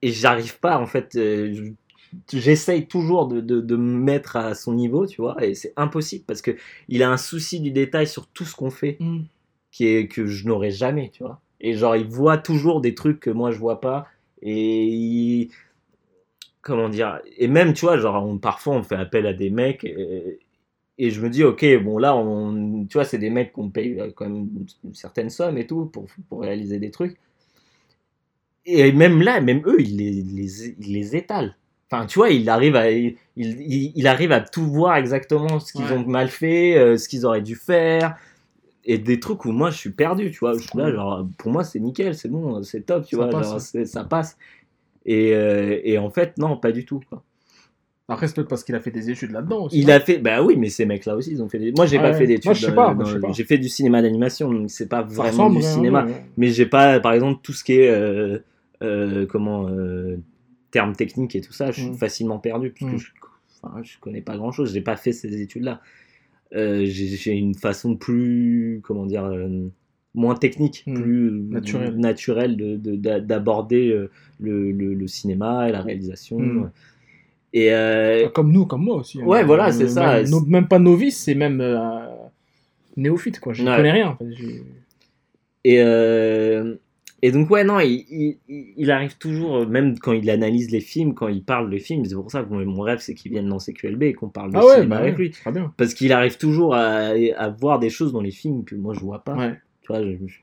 et 0.00 0.10
j'arrive 0.10 0.58
pas, 0.60 0.78
en 0.78 0.86
fait. 0.86 1.14
euh, 1.16 1.52
je- 1.52 1.72
J'essaye 2.32 2.86
toujours 2.86 3.26
de, 3.26 3.40
de, 3.42 3.60
de 3.60 3.76
me 3.76 3.98
mettre 3.98 4.36
à 4.36 4.54
son 4.54 4.72
niveau, 4.72 5.04
tu 5.04 5.20
vois, 5.20 5.44
et 5.44 5.54
c'est 5.54 5.72
impossible 5.76 6.24
parce 6.26 6.42
que 6.42 6.52
il 6.88 7.02
a 7.02 7.10
un 7.10 7.16
souci 7.18 7.58
du 7.60 7.70
détail 7.72 8.06
sur 8.06 8.28
tout 8.28 8.44
ce 8.44 8.54
qu'on 8.56 8.70
fait. 8.70 8.96
qui 9.72 9.88
est 9.88 10.06
que 10.08 10.24
je 10.26 10.46
n'aurais 10.46 10.70
jamais, 10.70 11.10
tu 11.10 11.24
vois. 11.24 11.40
Et 11.64 11.74
genre, 11.74 11.96
il 11.96 12.06
voit 12.06 12.38
toujours 12.38 12.80
des 12.82 12.94
trucs 12.94 13.20
que 13.20 13.30
moi 13.30 13.50
je 13.52 13.58
vois 13.58 13.80
pas. 13.80 14.06
Et 14.42 14.84
il- 14.84 15.50
comment 16.62 16.88
dire 16.88 17.20
Et 17.36 17.48
même, 17.48 17.74
tu 17.74 17.84
vois, 17.86 17.98
genre, 17.98 18.24
on- 18.24 18.38
parfois 18.38 18.74
on 18.76 18.82
fait 18.82 18.96
appel 18.96 19.26
à 19.26 19.32
des 19.32 19.50
mecs. 19.50 19.84
Et, 19.84 20.38
et 20.98 21.10
je 21.10 21.20
me 21.22 21.30
dis, 21.30 21.44
ok, 21.44 21.64
bon 21.82 21.98
là, 21.98 22.16
on, 22.16 22.86
tu 22.86 22.94
vois, 22.94 23.04
c'est 23.04 23.18
des 23.18 23.30
mecs 23.30 23.52
qu'on 23.52 23.70
paye 23.70 24.00
euh, 24.00 24.10
quand 24.14 24.28
même 24.28 24.48
une 24.84 24.94
certaine 24.94 25.30
somme 25.30 25.58
et 25.58 25.66
tout 25.66 25.86
pour, 25.86 26.06
pour 26.28 26.42
réaliser 26.42 26.78
des 26.78 26.90
trucs. 26.90 27.18
Et 28.66 28.92
même 28.92 29.20
là, 29.20 29.40
même 29.40 29.62
eux, 29.66 29.80
ils 29.80 29.96
les, 29.96 30.10
les, 30.22 30.68
ils 30.80 30.92
les 30.94 31.16
étalent. 31.16 31.54
Enfin, 31.90 32.06
tu 32.06 32.18
vois, 32.18 32.30
il 32.30 32.48
arrive 32.48 32.76
à, 32.76 32.90
il, 32.90 33.16
il, 33.36 33.92
il 33.94 34.06
arrive 34.06 34.32
à 34.32 34.40
tout 34.40 34.66
voir 34.66 34.96
exactement 34.96 35.60
ce 35.60 35.72
qu'ils 35.72 35.92
Ouais. 35.92 35.92
ont 35.92 36.06
mal 36.06 36.28
fait, 36.28 36.76
euh, 36.78 36.96
ce 36.96 37.08
qu'ils 37.08 37.26
auraient 37.26 37.42
dû 37.42 37.56
faire 37.56 38.16
et 38.84 38.98
des 38.98 39.18
trucs 39.20 39.44
où 39.44 39.52
moi 39.52 39.70
je 39.70 39.78
suis 39.78 39.90
perdu, 39.90 40.30
tu 40.30 40.38
vois. 40.40 40.54
Je 40.54 40.58
suis 40.60 40.78
là, 40.78 40.90
genre, 40.92 41.26
pour 41.38 41.50
moi 41.52 41.64
c'est 41.64 41.80
nickel, 41.80 42.14
c'est 42.14 42.28
bon, 42.28 42.62
c'est 42.62 42.82
top, 42.82 43.04
tu 43.06 43.16
Ça 43.16 43.22
vois, 43.22 43.30
passe, 43.30 43.44
genre, 43.46 43.54
ouais. 43.54 43.60
c'est- 43.60 43.86
ça 43.86 44.04
passe. 44.04 44.36
Et, 45.06 45.34
euh, 45.34 45.80
et 45.84 45.98
en 45.98 46.10
fait, 46.10 46.36
non, 46.38 46.56
pas 46.56 46.72
du 46.72 46.84
tout. 46.84 47.00
quoi. 47.08 47.22
Après, 48.08 48.28
c'est 48.28 48.34
peut-être 48.34 48.48
parce 48.48 48.64
qu'il 48.64 48.74
a 48.74 48.80
fait 48.80 48.90
des 48.90 49.08
études 49.10 49.30
là-dedans 49.30 49.64
aussi. 49.64 49.78
Il 49.80 49.90
a 49.90 49.98
fait, 49.98 50.18
bah 50.18 50.42
oui, 50.42 50.56
mais 50.58 50.68
ces 50.68 50.84
mecs-là 50.84 51.16
aussi, 51.16 51.30
ils 51.32 51.42
ont 51.42 51.48
fait 51.48 51.58
des. 51.58 51.72
Moi 51.72 51.86
j'ai 51.86 51.98
pas 51.98 52.10
Ouais. 52.10 52.18
fait 52.18 52.26
d'études. 52.26 52.44
Moi, 52.46 52.54
je 52.54 52.60
sais 52.60 52.66
dans- 52.68 52.74
pas, 52.74 52.92
moi, 52.94 53.04
je 53.06 53.14
sais 53.14 53.20
pas. 53.20 53.32
J'ai 53.32 53.44
fait 53.44 53.56
du 53.58 53.68
cinéma 53.70 54.02
d'animation, 54.02 54.52
donc 54.52 54.70
c'est 54.70 54.88
pas 54.88 54.98
Ça 55.08 55.14
vraiment 55.14 55.48
du 55.48 55.58
hein, 55.58 55.60
cinéma. 55.62 56.04
ouais. 56.04 56.12
Mais 56.36 56.48
j'ai 56.48 56.66
pas, 56.66 57.00
par 57.00 57.12
exemple, 57.14 57.40
tout 57.42 57.52
ce 57.54 57.64
qui 57.64 57.74
est. 57.74 57.88
euh, 57.90 58.38
euh, 58.82 59.24
comment. 59.26 59.68
euh, 59.70 60.18
termes 60.70 60.94
techniques 60.96 61.36
et 61.36 61.40
tout 61.40 61.52
ça, 61.52 61.70
je 61.70 61.80
suis 61.82 61.90
Mm. 61.90 61.94
facilement 61.94 62.38
perdu 62.40 62.70
parce 62.70 62.90
que 62.90 62.96
Mm. 62.96 62.98
je, 62.98 63.08
enfin, 63.62 63.80
je 63.84 63.92
connais 64.00 64.20
pas 64.20 64.36
grand 64.36 64.50
chose, 64.52 64.72
j'ai 64.74 64.80
pas 64.80 64.96
fait 64.96 65.12
ces 65.12 65.40
études-là. 65.40 65.80
Euh, 66.54 66.84
j'ai 66.86 67.32
une 67.32 67.54
façon 67.54 67.96
plus, 67.96 68.80
comment 68.84 69.06
dire, 69.06 69.24
euh, 69.24 69.48
moins 70.14 70.34
technique, 70.36 70.84
Mm. 70.86 70.94
plus 71.02 71.30
Naturelle. 71.50 71.96
naturelle 71.96 72.56
de- 72.56 72.76
de- 72.76 73.18
d'aborder 73.18 73.88
euh, 73.90 74.10
le, 74.38 74.70
le- 74.70 74.94
le 74.94 75.06
cinéma 75.08 75.68
et 75.68 75.72
la 75.72 75.80
réalisation. 75.82 76.38
Mm. 76.38 76.70
Et 77.54 77.72
euh, 77.72 78.22
Enfin, 78.24 78.30
Comme 78.34 78.52
nous, 78.52 78.66
comme 78.66 78.84
moi 78.84 78.96
aussi. 78.96 79.20
hein. 79.20 79.24
Ouais, 79.26 79.42
voilà, 79.44 79.72
c'est 79.72 79.88
ça. 79.88 80.16
Même, 80.22 80.30
no- 80.30 80.40
même 80.46 80.68
pas 80.68 80.78
novice, 80.78 81.18
c'est 81.18 81.34
même 81.34 81.60
euh, 81.60 81.78
néophyte, 82.96 83.40
quoi. 83.40 83.52
Je 83.52 83.64
Ouais. 83.64 83.76
connais 83.76 83.92
rien. 83.92 84.08
en 84.10 84.16
fait. 84.16 84.26
Et, 85.64 85.80
et 87.26 87.32
donc, 87.32 87.50
ouais, 87.50 87.64
non, 87.64 87.80
il, 87.80 88.36
il- 88.48 88.90
arrive 88.90 89.16
toujours, 89.16 89.56
euh, 89.56 89.66
même 89.66 89.98
quand 89.98 90.12
il 90.12 90.28
analyse 90.28 90.70
les 90.70 90.80
films, 90.80 91.14
quand 91.14 91.28
il 91.28 91.42
parle 91.42 91.70
des 91.70 91.78
films, 91.78 92.04
c'est 92.04 92.14
pour 92.14 92.30
ça 92.30 92.42
que 92.42 92.52
mon 92.52 92.80
rêve, 92.82 92.98
c'est 93.00 93.14
qu'il 93.14 93.30
vienne 93.32 93.48
dans 93.48 93.58
CQLB 93.58 94.02
et 94.02 94.12
qu'on 94.12 94.28
parle 94.28 94.52
de 94.52 94.58
Ah 94.58 94.64
ouais, 94.66 94.74
cinéma 94.74 94.96
bah 94.96 95.02
avec 95.02 95.14
ouais, 95.16 95.20
lui. 95.24 95.30
très 95.30 95.50
bien. 95.52 95.72
Parce 95.78 95.94
qu'il 95.94 96.12
arrive 96.12 96.36
toujours 96.36 96.74
à, 96.74 97.12
à 97.36 97.48
voir 97.48 97.78
des 97.78 97.88
choses 97.90 98.12
dans 98.12 98.20
les 98.20 98.30
films 98.30 98.64
que 98.64 98.74
moi 98.74 98.92
je 98.92 99.00
vois 99.00 99.24
pas. 99.24 99.36
Ouais. 99.36 99.54
Tu 99.80 99.88
vois, 99.88 100.02
je, 100.02 100.10
je- 100.26 100.34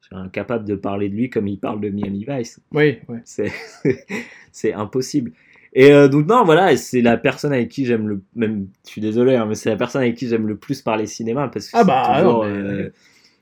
je 0.00 0.06
suis 0.06 0.16
incapable 0.16 0.64
de 0.66 0.74
parler 0.74 1.08
de 1.08 1.14
lui 1.14 1.30
comme 1.30 1.48
il 1.48 1.58
parle 1.58 1.80
de 1.80 1.88
Miami 1.88 2.26
Vice. 2.28 2.60
Oui, 2.72 2.98
ouais. 3.08 3.20
C'est 3.24 4.72
impossible. 4.74 5.32
Et 5.74 5.92
euh, 5.92 6.08
donc, 6.08 6.26
non, 6.26 6.44
voilà, 6.44 6.76
c'est 6.76 7.02
la 7.02 7.16
personne 7.18 7.52
avec 7.52 7.68
qui 7.68 7.84
j'aime 7.84 8.08
le. 8.08 8.22
Même, 8.34 8.68
je 8.86 8.90
suis 8.90 9.00
désolé, 9.00 9.34
hein, 9.36 9.46
mais 9.46 9.54
c'est 9.54 9.68
la 9.70 9.76
personne 9.76 10.02
avec 10.02 10.14
qui 10.16 10.26
j'aime 10.28 10.46
le 10.46 10.56
plus 10.56 10.80
parler 10.82 11.06
cinéma 11.06 11.48
parce 11.48 11.66
que 11.70 11.76
Ah 11.76 11.84
bah, 11.84 12.02
toujours, 12.16 12.44
non, 12.44 12.50
mais- 12.50 12.56
euh, 12.58 12.90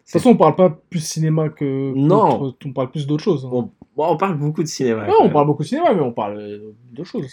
De 0.06 0.12
toute 0.12 0.20
façon, 0.20 0.30
on 0.30 0.36
parle 0.36 0.54
pas 0.54 0.70
plus 0.88 1.00
cinéma 1.00 1.48
que. 1.48 1.92
Non. 1.96 2.54
On 2.64 2.72
parle 2.72 2.90
plus 2.92 3.06
d'autres 3.06 3.24
choses. 3.24 3.44
hein. 3.44 3.50
on, 3.52 3.62
bon, 3.96 4.06
on 4.08 4.16
parle 4.16 4.38
beaucoup 4.38 4.62
de 4.62 4.68
cinéma. 4.68 5.06
Ouais, 5.06 5.14
on 5.20 5.30
parle 5.30 5.46
beaucoup 5.46 5.64
de 5.64 5.68
cinéma, 5.68 5.92
mais 5.94 6.00
on 6.00 6.12
parle 6.12 6.38
euh, 6.38 6.72
d'autres 6.92 7.08
choses. 7.10 7.32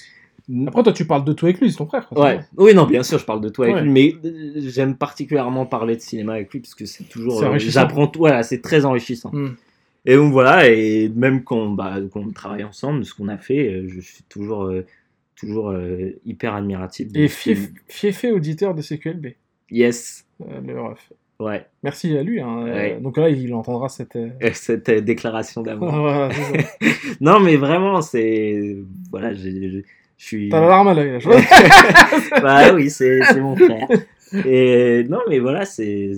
Après, 0.67 0.83
toi, 0.83 0.91
tu 0.91 1.05
parles 1.05 1.23
de 1.23 1.31
tout 1.33 1.45
avec 1.45 1.59
lui, 1.61 1.71
c'est 1.71 1.77
ton 1.77 1.85
frère. 1.85 2.07
Ouais. 2.15 2.39
Oui, 2.57 2.73
non, 2.73 2.85
bien 2.85 3.03
sûr, 3.03 3.17
je 3.19 3.25
parle 3.25 3.39
de 3.41 3.47
toi 3.49 3.65
avec 3.65 3.77
Ouais. 3.77 3.83
lui, 3.83 3.91
mais 3.91 4.13
euh, 4.25 4.53
j'aime 4.57 4.95
particulièrement 4.97 5.65
parler 5.65 5.95
de 5.95 6.01
cinéma 6.01 6.33
avec 6.33 6.51
lui 6.51 6.59
parce 6.61 6.75
que 6.75 6.85
c'est 6.85 7.03
toujours. 7.05 7.41
Euh. 7.43 7.57
J'apprends 7.59 8.07
tout, 8.07 8.19
voilà, 8.19 8.41
c'est 8.43 8.61
très 8.61 8.83
enrichissant. 8.85 9.29
Hmm. 9.31 9.55
Et 10.05 10.15
donc 10.15 10.31
voilà, 10.33 10.67
et 10.67 11.09
même 11.15 11.43
quand, 11.43 11.69
bah, 11.69 11.97
quand 12.11 12.19
on 12.21 12.31
travaille 12.31 12.63
ensemble, 12.65 13.05
ce 13.05 13.13
qu'on 13.13 13.29
a 13.29 13.37
fait, 13.37 13.87
je 13.87 14.01
suis 14.01 14.23
toujours, 14.27 14.63
euh, 14.63 14.85
toujours 15.35 15.69
euh, 15.69 16.09
hyper 16.25 16.55
admiratif. 16.55 17.09
de 17.11 17.19
Et 17.21 17.27
fief, 17.29 17.69
fiefé 17.87 18.31
auditeur 18.33 18.73
de 18.75 18.81
CQLB, 18.81 19.27
Yes, 19.71 20.25
euh, 20.41 20.59
le 20.59 20.81
ref. 20.81 21.09
Ouais, 21.43 21.65
Merci 21.83 22.17
à 22.17 22.23
lui. 22.23 22.39
hein. 22.41 22.63
Ouais. 22.65 22.95
Euh, 22.95 22.99
Donc 22.99 23.17
là, 23.17 23.29
il 23.29 23.53
entendra 23.53 23.89
cette. 23.89 24.15
euh, 24.15 24.29
Euh, 24.43 24.49
cette 24.53 24.89
déclaration 24.89 25.61
d'amour. 25.63 25.91
voilà, 25.91 26.29
non, 27.21 27.39
mais 27.39 27.55
vraiment, 27.57 28.01
c'est. 28.01 28.77
Voilà, 29.11 29.33
je 29.33 29.81
suis. 30.17 30.49
T'as 30.49 30.61
la 30.61 30.67
larme 30.67 30.87
à 30.89 30.93
l'œil, 30.93 31.11
là. 31.19 31.19
bah 32.41 32.73
oui, 32.73 32.89
c'est 32.89 33.19
mon 33.39 33.55
frère. 33.55 33.87
Et 34.45 35.03
non, 35.09 35.19
mais 35.29 35.39
voilà, 35.39 35.65
c'est 35.65 36.11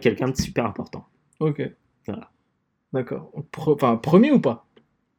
quelqu'un 0.00 0.28
de 0.28 0.36
super 0.36 0.66
important. 0.66 1.04
ok. 1.40 1.62
Voilà. 2.06 2.30
D'accord. 2.92 3.30
Pre- 3.52 3.74
Enfin, 3.74 3.96
premier 3.96 4.30
ou 4.32 4.40
pas? 4.40 4.64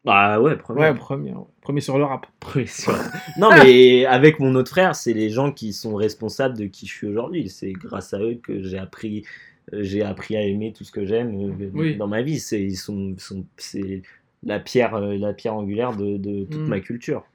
Bah 0.05 0.39
ouais, 0.39 0.55
premier. 0.55 0.79
Ouais, 0.81 0.93
premier. 0.93 1.33
ouais. 1.33 1.43
Premier 1.61 1.81
sur 1.81 1.97
le 1.97 2.05
rap. 2.05 2.25
Premier 2.39 2.65
sur- 2.67 2.97
non, 3.37 3.49
mais 3.51 4.05
avec 4.05 4.39
mon 4.39 4.55
autre 4.55 4.71
frère, 4.71 4.95
c'est 4.95 5.13
les 5.13 5.29
gens 5.29 5.51
qui 5.51 5.73
sont 5.73 5.95
responsables 5.95 6.57
de 6.57 6.65
qui 6.65 6.87
je 6.87 6.93
suis 6.93 7.07
aujourd'hui. 7.07 7.49
C'est 7.49 7.73
grâce 7.73 8.13
à 8.13 8.19
eux 8.19 8.39
que 8.41 8.63
j'ai 8.63 8.77
appris, 8.77 9.25
euh, 9.73 9.83
j'ai 9.83 10.01
appris 10.01 10.37
à 10.37 10.41
aimer 10.41 10.71
tout 10.73 10.83
ce 10.85 10.91
que 10.91 11.05
j'aime 11.05 11.51
euh, 11.61 11.69
Oui. 11.73 11.95
dans 11.97 12.07
ma 12.07 12.21
vie. 12.21 12.39
C'est 12.39 12.61
ils 12.63 12.77
sont, 12.77 13.13
sont- 13.17 13.45
c'est 13.57 14.01
la 14.43 14.59
pierre, 14.59 14.95
euh, 14.95 15.17
la 15.17 15.33
pierre 15.33 15.53
angulaire 15.55 15.95
de, 15.95 16.15
de 16.17 16.45
toute 16.45 16.61
Mm. 16.61 16.67
ma 16.67 16.79
culture. 16.79 17.25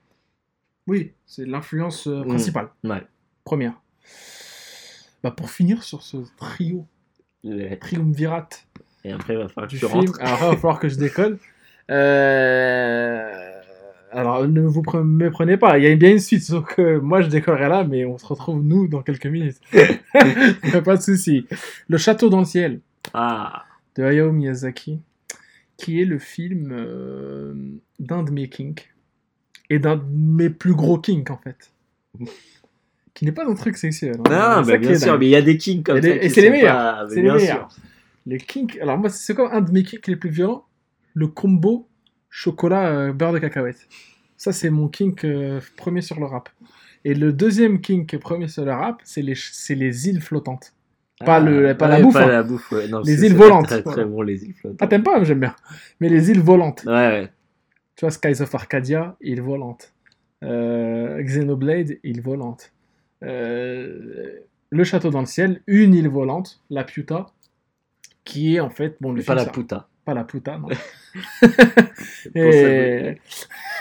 Oui, 0.87 1.13
c'est 1.27 1.45
l'influence 1.47 2.07
Mm. 2.07 2.25
principale. 2.25 2.69
Ouais. 2.83 3.03
Première. 3.45 3.75
Bah, 5.23 5.31
pour 5.31 5.51
finir 5.51 5.83
sur 5.83 6.03
ce 6.03 6.17
trio, 6.39 6.87
Le- 7.45 7.75
triumvirat 7.79 8.49
Et 9.05 9.13
après, 9.13 9.35
il 9.35 9.39
va 9.39 9.49
falloir 9.49 9.67
que 9.69 9.75
du 9.75 9.79
tu 9.81 9.87
film, 9.87 9.99
rentres. 10.01 10.19
alors 10.21 10.41
là, 10.41 10.47
il 10.47 10.51
va 10.53 10.57
falloir 10.57 10.79
que 10.81 10.89
je 10.89 10.97
décolle. 10.97 11.39
Euh, 11.91 13.51
Alors, 14.13 14.47
ne 14.47 14.61
vous 14.63 14.83
pre- 14.83 15.03
méprenez 15.05 15.57
pas, 15.57 15.79
il 15.79 15.85
y 15.85 15.87
a 15.89 15.95
bien 15.97 16.11
une 16.13 16.19
suite, 16.19 16.43
sauf 16.43 16.65
que 16.75 16.99
moi 16.99 17.21
je 17.21 17.29
décollerai 17.29 17.69
là, 17.69 17.85
mais 17.85 18.05
on 18.05 18.17
se 18.19 18.27
retrouve 18.27 18.63
nous 18.63 18.87
dans 18.89 19.03
quelques 19.03 19.27
minutes. 19.27 19.59
pas 20.85 20.97
de 20.97 21.03
souci. 21.03 21.47
Le 21.89 21.99
château 21.99 22.29
dans 22.29 22.39
le 22.41 22.45
ciel 22.45 22.81
Ah, 23.13 23.65
de 23.97 24.05
Hayao 24.05 24.31
Miyazaki, 24.33 25.01
qui 25.77 26.01
est 26.01 26.05
le 26.05 26.19
film 26.19 26.71
euh, 26.73 27.55
d'un 27.99 28.23
de 28.23 28.31
mes 28.31 28.49
kinks, 28.49 28.93
et 29.71 29.79
d'un 29.79 29.97
de 29.97 30.05
mes 30.09 30.51
plus 30.51 30.75
gros 30.75 30.99
kinks 30.99 31.31
en 31.31 31.39
fait. 31.39 31.73
Qui 33.15 33.25
n'est 33.25 33.33
pas 33.33 33.45
un 33.49 33.55
truc 33.55 33.77
sexuel. 33.77 34.17
hein. 34.29 34.61
non, 34.61 34.67
bah, 34.67 34.77
bien 34.79 34.97
sûr, 34.99 35.19
mais 35.19 35.27
il 35.27 35.31
y 35.31 35.37
a 35.37 35.43
des 35.43 35.57
kings 35.57 35.83
comme 35.83 36.01
ça. 36.01 36.09
et 36.09 36.29
c'est 36.29 36.41
les 36.41 36.51
meilleurs, 36.51 36.75
pas- 36.75 37.07
les 37.15 37.23
bien 37.23 37.35
meilleurs. 37.35 37.71
sûr. 37.73 37.81
Les 38.27 38.39
kinks, 38.39 38.79
alors 38.81 38.97
moi, 38.99 39.09
c'est 39.11 39.35
quoi 39.35 39.53
un 39.55 39.61
de 39.61 39.71
mes 39.73 39.83
kinks 39.83 40.07
les 40.07 40.17
plus 40.17 40.31
violents 40.31 40.65
Le 41.15 41.29
combo 41.29 41.89
chocolat 42.31 42.89
euh, 42.89 43.13
beurre 43.13 43.33
de 43.33 43.39
cacahuète. 43.39 43.89
Ça, 44.37 44.53
c'est 44.53 44.71
mon 44.71 44.89
kink 44.89 45.25
euh, 45.25 45.61
premier 45.77 46.01
sur 46.03 46.19
le 46.19 46.27
rap. 46.27 46.49
Et 47.05 47.15
le 47.15 47.33
deuxième 47.33 47.81
kink 47.81 48.19
premier 48.19 48.49
sur 48.49 48.65
le 48.65 48.73
rap, 48.73 49.01
c'est 49.05 49.23
les, 49.23 49.35
les 49.71 50.09
îles 50.09 50.21
flottantes. 50.21 50.75
Pas 51.25 51.39
le- 51.39 51.77
pas 51.77 51.87
la 51.87 51.97
Ah, 51.97 52.01
bouffe, 52.03 52.15
Pas 52.15 52.25
hein. 52.25 52.29
la 52.29 52.43
bouffe, 52.43 52.73
ouais. 52.73 52.89
Non, 52.89 53.01
Les 53.05 53.25
îles 53.25 53.35
volantes. 53.35 53.67
Très, 53.69 53.83
très 53.83 54.05
bon, 54.05 54.23
les 54.23 54.45
îles 54.45 54.55
flottes. 54.55 54.77
Ah, 54.81 54.87
t'aimes 54.89 55.05
pas 55.05 55.23
J'aime 55.23 55.41
bien. 55.41 55.55
Mais 56.01 56.09
les 56.09 56.31
îles 56.31 56.41
volantes. 56.41 56.83
Ouais, 56.85 56.93
ouais. 56.93 57.33
Tu 57.97 58.01
vois, 58.05 58.11
Skies 58.11 58.43
of 58.43 58.53
Arcadia, 58.55 59.17
île 59.21 59.41
volante. 59.41 59.93
Euh, 60.43 61.23
Xenoblade, 61.23 61.99
île 62.03 62.21
volante. 62.21 62.73
Euh, 63.23 64.41
le 64.71 64.85
château 64.85 65.11
dans 65.11 65.21
le 65.21 65.27
ciel, 65.27 65.63
une 65.69 65.95
île 65.95 66.09
volante, 66.09 66.61
la 66.69 66.83
Piuta, 66.85 67.27
qui 68.25 68.57
est 68.57 68.61
en 68.61 68.71
fait... 68.71 68.97
Bon, 69.01 69.13
le 69.13 69.21
film, 69.23 69.27
pas 69.27 69.35
la 69.37 69.45
ça- 69.45 69.51
puta. 69.53 69.89
Pas 70.05 70.15
la 70.15 70.25
Puta, 70.25 70.59
non. 70.59 70.69
Et... 72.35 73.19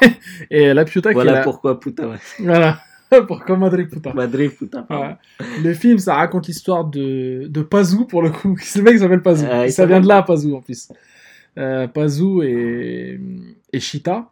et 0.50 0.74
la 0.74 0.86
qui 0.86 1.00
est 1.00 1.12
Voilà 1.14 1.32
la- 1.34 1.42
pourquoi 1.42 1.80
puta, 1.80 2.08
ouais. 2.08 2.18
Voilà. 2.40 2.80
Pour 3.28 3.58
Madrid 3.58 3.90
Puta? 3.90 4.12
Madrid 4.14 4.52
puta. 4.58 4.88
Ouais. 4.90 5.16
Le 5.64 5.74
film, 5.74 6.00
ça 6.00 6.16
raconte 6.16 6.48
l'histoire 6.48 6.84
de, 6.86 7.46
de 7.48 7.62
Pazou, 7.62 8.06
pour 8.06 8.24
le 8.24 8.32
coup. 8.32 8.56
C'est 8.60 8.80
le 8.80 8.86
mec 8.86 8.94
qui 8.96 9.00
s'appelle 9.00 9.22
Pazou. 9.22 9.46
Il 9.66 9.72
ça 9.72 9.86
vient 9.86 10.02
de 10.02 10.08
là, 10.08 10.24
Pazou, 10.24 10.56
en 10.56 10.62
plus. 10.62 10.90
Euh, 11.60 11.88
Pazou 11.88 12.42
et, 12.42 13.20
et 13.72 13.80
Chita. 13.80 14.30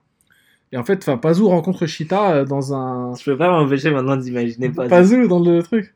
Et 0.71 0.77
en 0.77 0.83
fait, 0.83 0.97
enfin, 0.97 1.17
Pazou 1.17 1.47
rencontre 1.49 1.85
Chita 1.85 2.31
euh, 2.31 2.45
dans 2.45 2.73
un... 2.73 3.13
Je 3.15 3.23
peux 3.25 3.37
pas 3.37 3.49
m'empêcher 3.51 3.91
maintenant 3.91 4.15
d'imaginer 4.15 4.69
pas. 4.69 4.87
Pazou 4.87 5.27
dans 5.27 5.39
le 5.39 5.61
truc. 5.61 5.93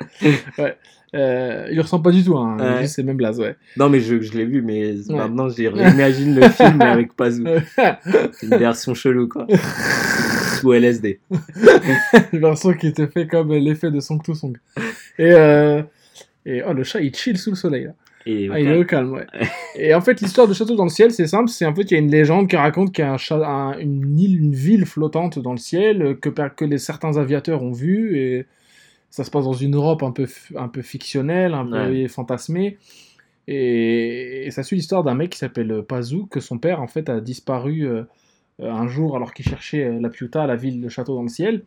ouais. 0.60 0.78
Euh, 1.16 1.68
il 1.72 1.80
ressemble 1.80 2.04
pas 2.04 2.12
du 2.12 2.24
tout, 2.24 2.38
hein. 2.38 2.58
Ouais. 2.60 2.88
C'est 2.88 3.02
même 3.04 3.16
blaze, 3.18 3.40
ouais. 3.40 3.56
Non, 3.78 3.90
mais 3.90 4.00
je, 4.02 4.20
je 4.22 4.34
l'ai 4.38 4.46
vu, 4.46 4.62
mais 4.62 4.92
Ouais. 5.08 5.16
maintenant 5.16 5.48
j'y 5.50 5.68
réimagine 5.70 6.36
le 6.36 6.50
film 6.50 6.76
mais 6.78 6.86
avec 6.86 7.14
Pazou. 7.16 7.46
Une 8.44 8.50
version 8.50 8.94
chelou, 8.94 9.28
quoi. 9.28 9.48
Sous 10.60 10.74
LSD. 10.74 11.20
Une 12.34 12.40
version 12.40 12.74
qui 12.74 12.88
était 12.88 13.08
fait 13.08 13.28
comme 13.28 13.54
l'effet 13.54 13.92
de 13.92 14.00
Song 14.00 14.22
to 14.24 14.34
Song. 14.34 14.58
Et, 15.18 15.32
euh, 15.32 15.82
et 16.46 16.62
oh, 16.68 16.74
le 16.74 16.84
chat, 16.84 17.02
il 17.02 17.14
chill 17.16 17.38
sous 17.38 17.52
le 17.52 17.56
soleil, 17.56 17.86
là. 17.86 17.92
Et 18.28 18.50
Ah, 18.52 18.60
il 18.60 18.68
est 18.68 18.78
au 18.78 18.84
calme, 18.86 19.14
ouais. 19.14 19.28
Et 19.76 19.94
en 19.94 20.02
fait, 20.02 20.20
l'histoire 20.20 20.48
de 20.48 20.54
Château 20.54 20.76
dans 20.76 20.86
le 20.86 20.90
ciel, 20.90 21.12
c'est 21.12 21.28
simple. 21.28 21.48
C'est 21.50 21.66
en 21.66 21.76
fait, 21.76 21.84
il 21.84 21.92
y 21.92 21.96
a 21.96 22.00
une 22.00 22.10
légende 22.10 22.50
qui 22.50 22.56
raconte 22.56 22.92
qu'il 22.92 23.06
y 23.06 23.08
a 23.08 23.12
un 23.14 23.42
un- 23.44 23.78
une 23.78 24.18
île, 24.20 24.40
une 24.42 24.54
ville 24.56 24.86
flottante 24.86 25.38
dans 25.38 25.52
le 25.52 25.60
ciel 25.60 26.18
que, 26.20 26.30
que 26.30 26.66
les, 26.66 26.80
certains 26.80 27.18
aviateurs 27.18 27.62
ont 27.62 27.72
vu. 27.72 28.18
Et 28.18 28.46
ça 29.16 29.24
se 29.24 29.32
passe 29.32 29.46
dans 29.46 29.54
une 29.54 29.76
Europe 29.76 30.04
un 30.04 30.12
peu, 30.12 30.28
un 30.56 30.68
peu 30.68 30.82
fictionnelle, 30.82 31.54
un 31.54 31.66
peu 31.66 31.78
Ouais. 31.92 32.08
fantasmée. 32.08 32.78
Et, 33.48 34.48
et 34.48 34.52
ça 34.52 34.64
suit 34.64 34.76
l'histoire 34.76 35.04
d'un 35.04 35.14
mec 35.16 35.30
qui 35.32 35.38
s'appelle 35.38 35.84
Pazou, 35.88 36.26
que 36.28 36.40
son 36.40 36.58
père, 36.58 36.82
en 36.82 36.88
fait, 36.88 37.10
a 37.10 37.22
disparu 37.22 37.88
euh, 37.88 38.04
euh, 38.62 38.72
un 38.72 38.88
jour 38.88 39.16
alors 39.16 39.34
qu'il 39.34 39.46
cherchait 39.48 39.84
euh, 39.86 40.00
la 40.02 40.10
Piuta, 40.10 40.46
la 40.48 40.56
ville, 40.56 40.82
le 40.82 40.90
château 40.90 41.16
dans 41.16 41.24
le 41.24 41.30
ciel. 41.30 41.64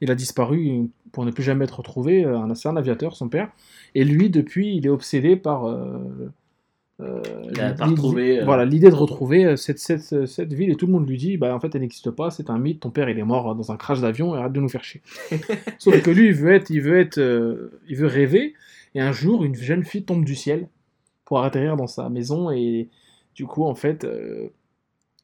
Il 0.00 0.10
a 0.10 0.14
disparu 0.14 0.90
pour 1.12 1.24
ne 1.24 1.30
plus 1.30 1.42
jamais 1.44 1.64
être 1.64 1.78
retrouvé. 1.78 2.24
euh, 2.24 2.54
C'est 2.54 2.68
un 2.68 2.76
aviateur, 2.76 3.16
son 3.16 3.28
père. 3.28 3.50
Et 3.94 4.04
lui, 4.04 4.30
depuis, 4.30 4.76
il 4.76 4.86
est 4.86 4.90
obsédé 4.90 5.36
par. 5.36 5.64
euh, 5.66 6.30
euh, 7.00 7.20
l'idée- 7.86 8.38
euh, 8.40 8.44
Voilà, 8.44 8.64
l'idée 8.64 8.88
de 8.90 8.94
retrouver 8.94 9.44
euh, 9.44 9.56
cette, 9.56 9.78
cette, 9.78 10.26
cette 10.26 10.52
ville. 10.52 10.70
Et 10.70 10.76
tout 10.76 10.86
le 10.86 10.92
monde 10.92 11.08
lui 11.08 11.16
dit 11.16 11.36
bah, 11.36 11.54
en 11.54 11.60
fait, 11.60 11.74
elle 11.74 11.80
n'existe 11.80 12.10
pas, 12.10 12.30
c'est 12.30 12.50
un 12.50 12.58
mythe. 12.58 12.80
Ton 12.80 12.90
père, 12.90 13.08
il 13.08 13.18
est 13.18 13.24
mort 13.24 13.54
dans 13.54 13.72
un 13.72 13.76
crash 13.76 14.00
d'avion, 14.00 14.34
et 14.36 14.38
arrête 14.38 14.52
de 14.52 14.60
nous 14.60 14.68
faire 14.68 14.84
chier. 14.84 15.00
Sauf 15.78 16.00
que 16.02 16.10
lui, 16.10 16.26
il 16.28 16.34
veut, 16.34 16.52
être, 16.52 16.70
il, 16.70 16.80
veut 16.80 16.98
être, 17.00 17.18
euh, 17.18 17.80
il 17.88 17.96
veut 17.96 18.06
rêver. 18.06 18.54
Et 18.94 19.00
un 19.00 19.12
jour, 19.12 19.44
une 19.44 19.54
jeune 19.54 19.84
fille 19.84 20.04
tombe 20.04 20.24
du 20.24 20.34
ciel 20.36 20.68
pour 21.24 21.42
atterrir 21.42 21.76
dans 21.76 21.86
sa 21.86 22.08
maison. 22.08 22.50
Et 22.50 22.88
du 23.34 23.46
coup, 23.46 23.64
en 23.64 23.74
fait, 23.74 24.04
euh, 24.04 24.48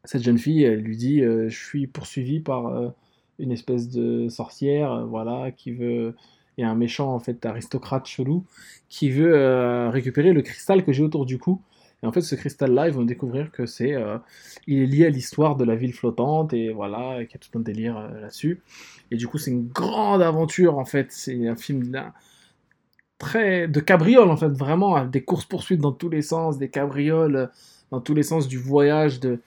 cette 0.04 0.22
jeune 0.22 0.38
fille, 0.38 0.62
elle 0.64 0.80
lui 0.80 0.96
dit 0.96 1.20
euh, 1.22 1.48
Je 1.48 1.56
suis 1.56 1.86
poursuivi 1.86 2.40
par 2.40 2.66
euh, 2.68 2.88
une 3.38 3.52
espèce 3.52 3.88
de 3.90 4.28
sorcière, 4.28 4.92
euh, 4.92 5.04
voilà, 5.04 5.50
qui 5.52 5.70
veut. 5.72 6.14
Et 6.58 6.64
un 6.64 6.74
méchant, 6.74 7.14
en 7.14 7.18
fait, 7.20 7.46
aristocrate 7.46 8.06
chelou, 8.06 8.44
qui 8.90 9.10
veut 9.10 9.34
euh, 9.34 9.88
récupérer 9.90 10.32
le 10.32 10.42
cristal 10.42 10.84
que 10.84 10.92
j'ai 10.92 11.02
autour 11.02 11.24
du 11.24 11.38
cou. 11.38 11.62
Et 12.02 12.06
en 12.06 12.12
fait, 12.12 12.20
ce 12.20 12.34
cristal-là, 12.34 12.88
ils 12.88 12.94
vont 12.94 13.04
découvrir 13.04 13.50
que 13.50 13.64
c'est, 13.66 13.94
euh, 13.94 14.18
il 14.66 14.80
est 14.82 14.86
lié 14.86 15.06
à 15.06 15.10
l'histoire 15.10 15.56
de 15.56 15.64
la 15.64 15.74
ville 15.76 15.92
flottante 15.94 16.52
et 16.52 16.70
voilà, 16.72 17.24
qu'il 17.24 17.32
y 17.32 17.36
a 17.36 17.38
tout 17.38 17.58
un 17.58 17.62
délire 17.62 17.96
euh, 17.96 18.20
là-dessus. 18.20 18.60
Et 19.10 19.16
du 19.16 19.26
coup, 19.26 19.38
c'est 19.38 19.50
une 19.50 19.68
grande 19.68 20.20
aventure 20.22 20.78
en 20.78 20.84
fait. 20.84 21.06
C'est 21.10 21.48
un 21.48 21.56
film 21.56 21.90
très 23.18 23.66
de 23.66 23.80
cabriole 23.80 24.30
en 24.30 24.36
fait, 24.36 24.48
vraiment 24.48 25.04
des 25.04 25.22
courses 25.24 25.44
poursuites 25.44 25.80
dans 25.80 25.92
tous 25.92 26.08
les 26.08 26.22
sens, 26.22 26.58
des 26.58 26.68
cabrioles 26.68 27.50
dans 27.90 28.00
tous 28.00 28.14
les 28.14 28.22
sens 28.22 28.46
du 28.48 28.58
voyage, 28.58 29.20
de 29.20 29.40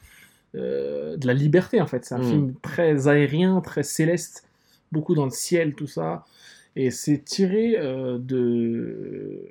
de 0.54 1.26
la 1.26 1.34
liberté 1.34 1.80
en 1.80 1.88
fait. 1.88 2.04
C'est 2.04 2.16
un 2.16 2.20
Mm. 2.20 2.30
film 2.30 2.54
très 2.62 3.08
aérien, 3.08 3.62
très 3.62 3.84
céleste, 3.84 4.46
beaucoup 4.92 5.16
dans 5.16 5.24
le 5.24 5.32
ciel, 5.32 5.74
tout 5.76 5.88
ça. 5.88 6.26
Et 6.76 6.90
c'est 6.92 7.24
tiré 7.24 7.76
euh, 7.78 8.18
de 8.18 9.42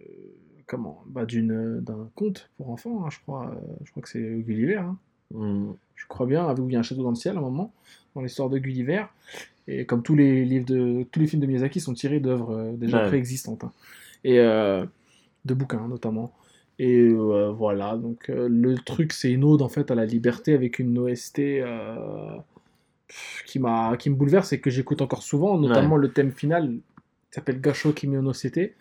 comment 0.66 1.02
bah, 1.06 1.26
d'une 1.26 1.80
d'un 1.80 2.08
conte 2.14 2.48
pour 2.56 2.70
enfants, 2.70 3.04
hein, 3.04 3.08
je 3.10 3.18
crois. 3.20 3.50
euh, 3.50 3.60
je 3.84 3.90
crois 3.90 4.02
que 4.02 4.08
c'est 4.08 4.20
Gulliver. 4.46 4.76
hein. 4.76 4.96
Hmm. 5.34 5.72
Je 5.96 6.06
crois 6.06 6.26
bien, 6.26 6.46
avec 6.48 6.64
où 6.64 6.68
il 6.68 6.72
y 6.72 6.76
a 6.76 6.78
un 6.78 6.82
château 6.82 7.02
dans 7.02 7.10
le 7.10 7.14
ciel 7.16 7.36
à 7.36 7.38
un 7.38 7.42
moment, 7.42 7.72
dans 8.14 8.22
l'histoire 8.22 8.48
de 8.48 8.58
Gulliver. 8.58 9.04
Et 9.68 9.84
comme 9.84 10.02
tous 10.02 10.16
les 10.16 10.44
livres 10.44 10.64
de 10.66 11.04
tous 11.12 11.20
les 11.20 11.26
films 11.26 11.42
de 11.42 11.46
Miyazaki 11.46 11.78
sont 11.80 11.92
tirés 11.94 12.20
d'œuvres 12.20 12.52
euh, 12.56 12.72
déjà 12.72 12.98
Ouais. 13.02 13.06
préexistantes. 13.08 13.64
hein. 13.64 13.72
Et 14.24 14.36
de 14.38 15.54
bouquins 15.54 15.86
notamment. 15.88 16.32
Et 16.78 16.98
euh, 17.10 17.50
voilà, 17.50 17.96
donc 17.96 18.30
euh, 18.30 18.48
le 18.50 18.74
truc 18.76 19.12
c'est 19.12 19.30
une 19.30 19.44
ode 19.44 19.60
en 19.62 19.68
fait 19.68 19.90
à 19.90 19.94
la 19.94 20.06
liberté 20.06 20.54
avec 20.54 20.78
une 20.78 20.96
OST 20.98 21.38
euh, 21.40 22.36
qui 23.46 23.58
m'a 23.58 23.96
qui 23.98 24.08
me 24.10 24.14
bouleverse 24.14 24.52
et 24.52 24.60
que 24.60 24.70
j'écoute 24.70 25.02
encore 25.02 25.22
souvent, 25.22 25.58
notamment 25.58 25.96
le 25.96 26.10
thème 26.10 26.32
final 26.32 26.74
qui 27.30 27.36
s'appelle 27.36 27.60
Gasho 27.60 27.92
Kimi 27.92 28.16
no 28.16 28.32
Sete, 28.32 28.74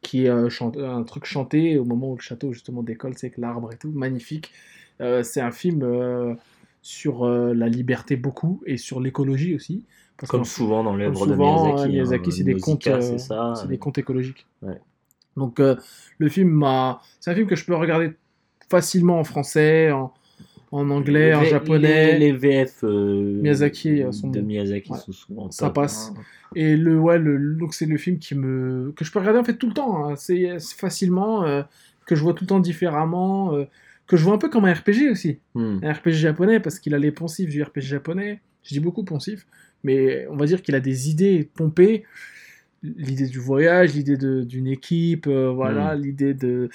qui 0.00 0.26
est 0.26 0.30
euh, 0.30 0.48
un 0.76 1.02
truc 1.04 1.24
chanté 1.24 1.78
au 1.78 1.84
moment 1.84 2.10
où 2.10 2.16
le 2.16 2.20
château 2.20 2.52
justement 2.52 2.82
décolle, 2.82 3.14
c'est 3.16 3.28
avec 3.28 3.38
l'arbre 3.38 3.72
et 3.72 3.76
tout, 3.76 3.90
magnifique. 3.90 4.52
Euh, 5.00 5.22
c'est 5.22 5.40
un 5.40 5.50
film 5.50 5.82
euh, 5.82 6.34
sur 6.82 7.24
euh, 7.24 7.54
la 7.54 7.68
liberté 7.68 8.16
beaucoup 8.16 8.62
et 8.66 8.76
sur 8.76 9.00
l'écologie 9.00 9.54
aussi. 9.54 9.84
Parce 10.16 10.30
Comme 10.30 10.44
souvent 10.44 10.84
dans 10.84 10.94
l'œuvre 10.94 11.26
de 11.26 11.34
Miyazaki. 11.34 11.88
Miyazaki, 11.88 12.28
hein, 12.28 12.32
c'est 12.36 12.44
des 12.44 12.60
contes, 12.60 13.18
ça. 13.18 13.54
des 13.68 13.78
contes 13.78 13.98
écologiques. 13.98 14.46
Ouais. 14.62 14.80
Donc 15.36 15.58
le 15.58 16.28
film 16.28 16.50
m'a, 16.50 17.00
c'est 17.18 17.30
un 17.30 17.34
film 17.34 17.46
que 17.46 17.56
je 17.56 17.64
peux 17.64 17.74
regarder 17.74 18.12
facilement 18.68 19.18
en 19.18 19.24
français, 19.24 19.90
en, 19.90 20.12
en 20.72 20.90
anglais, 20.90 21.34
en 21.34 21.44
japonais. 21.44 22.18
Les, 22.18 22.32
les 22.32 22.32
VF 22.32 22.82
euh, 22.84 23.40
Miyazaki, 23.42 24.02
euh, 24.02 24.10
sont 24.12 24.28
de. 24.30 24.40
Miyazaki 24.40 24.90
Ouais. 24.92 24.98
sont 24.98 25.12
souvent 25.12 25.50
Ça 25.50 25.66
top, 25.66 25.74
passe. 25.76 26.12
hein. 26.16 26.20
Et 26.54 26.76
le 26.76 26.98
ouais, 26.98 27.18
le, 27.18 27.54
donc 27.54 27.72
c'est 27.74 27.86
le 27.86 27.96
film 27.96 28.18
qui 28.18 28.34
me 28.34 28.92
que 28.96 29.04
je 29.04 29.12
peux 29.12 29.18
regarder 29.20 29.38
en 29.38 29.44
fait 29.44 29.54
tout 29.56 29.68
le 29.68 29.74
temps, 29.74 30.04
hein, 30.08 30.16
c'est 30.16 30.58
c'est 30.58 30.76
facilement 30.78 31.44
euh, 31.44 31.62
que 32.06 32.14
je 32.16 32.22
vois 32.22 32.34
tout 32.34 32.44
le 32.44 32.48
temps 32.48 32.60
différemment, 32.60 33.54
euh, 33.54 33.64
que 34.06 34.16
je 34.16 34.24
vois 34.24 34.34
un 34.34 34.38
peu 34.38 34.48
comme 34.50 34.64
un 34.66 34.72
RPG 34.74 35.08
aussi, 35.10 35.38
Hmm. 35.54 35.78
un 35.82 35.92
RPG 35.92 36.12
japonais 36.12 36.60
parce 36.60 36.78
qu'il 36.78 36.94
a 36.94 36.98
les 36.98 37.12
poncifs 37.12 37.48
du 37.48 37.62
RPG 37.62 37.82
japonais. 37.82 38.40
Je 38.64 38.74
dis 38.74 38.80
beaucoup 38.80 39.02
poncif, 39.04 39.46
mais 39.82 40.26
on 40.30 40.36
va 40.36 40.46
dire 40.46 40.60
qu'il 40.62 40.74
a 40.74 40.80
des 40.80 41.10
idées 41.10 41.48
pompées 41.54 42.04
l'idée 42.82 43.26
du 43.28 43.38
voyage, 43.38 43.94
l'idée 43.94 44.16
d'une 44.44 44.66
équipe, 44.66 45.26
euh, 45.28 45.50
voilà, 45.50 45.96
Mm. 45.96 46.00
l'idée 46.00 46.34
de, 46.34 46.68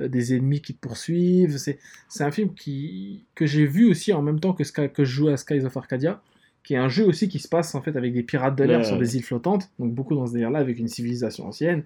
euh, 0.00 0.08
des 0.08 0.34
ennemis 0.34 0.60
qui 0.60 0.74
te 0.74 0.80
poursuivent. 0.80 1.56
C'est, 1.58 1.78
c'est 2.08 2.24
un 2.24 2.30
film 2.32 2.54
qui, 2.54 3.24
que 3.34 3.46
j'ai 3.46 3.66
vu 3.66 3.88
aussi 3.90 4.12
en 4.12 4.22
même 4.22 4.40
temps 4.40 4.52
que, 4.54 4.64
Sky- 4.64 4.90
que 4.92 5.04
je 5.04 5.12
jouais 5.12 5.32
à 5.32 5.36
Skies 5.36 5.64
of 5.64 5.76
Arcadia, 5.76 6.20
qui 6.64 6.74
est 6.74 6.78
un 6.78 6.88
jeu 6.88 7.04
aussi 7.06 7.28
qui 7.28 7.38
se 7.40 7.48
passe 7.48 7.74
en 7.74 7.82
fait 7.82 7.96
avec 7.96 8.12
des 8.12 8.22
pirates 8.22 8.56
de 8.56 8.64
l'air 8.64 8.78
Ouais, 8.80 8.84
sur 8.84 8.94
ouais. 8.94 9.00
des 9.02 9.16
îles 9.16 9.24
flottantes, 9.24 9.70
donc 9.78 9.92
beaucoup 9.94 10.14
dans 10.14 10.26
ce 10.26 10.32
délire-là 10.32 10.60
avec 10.60 10.78
une 10.78 10.88
civilisation 10.88 11.46
ancienne. 11.46 11.84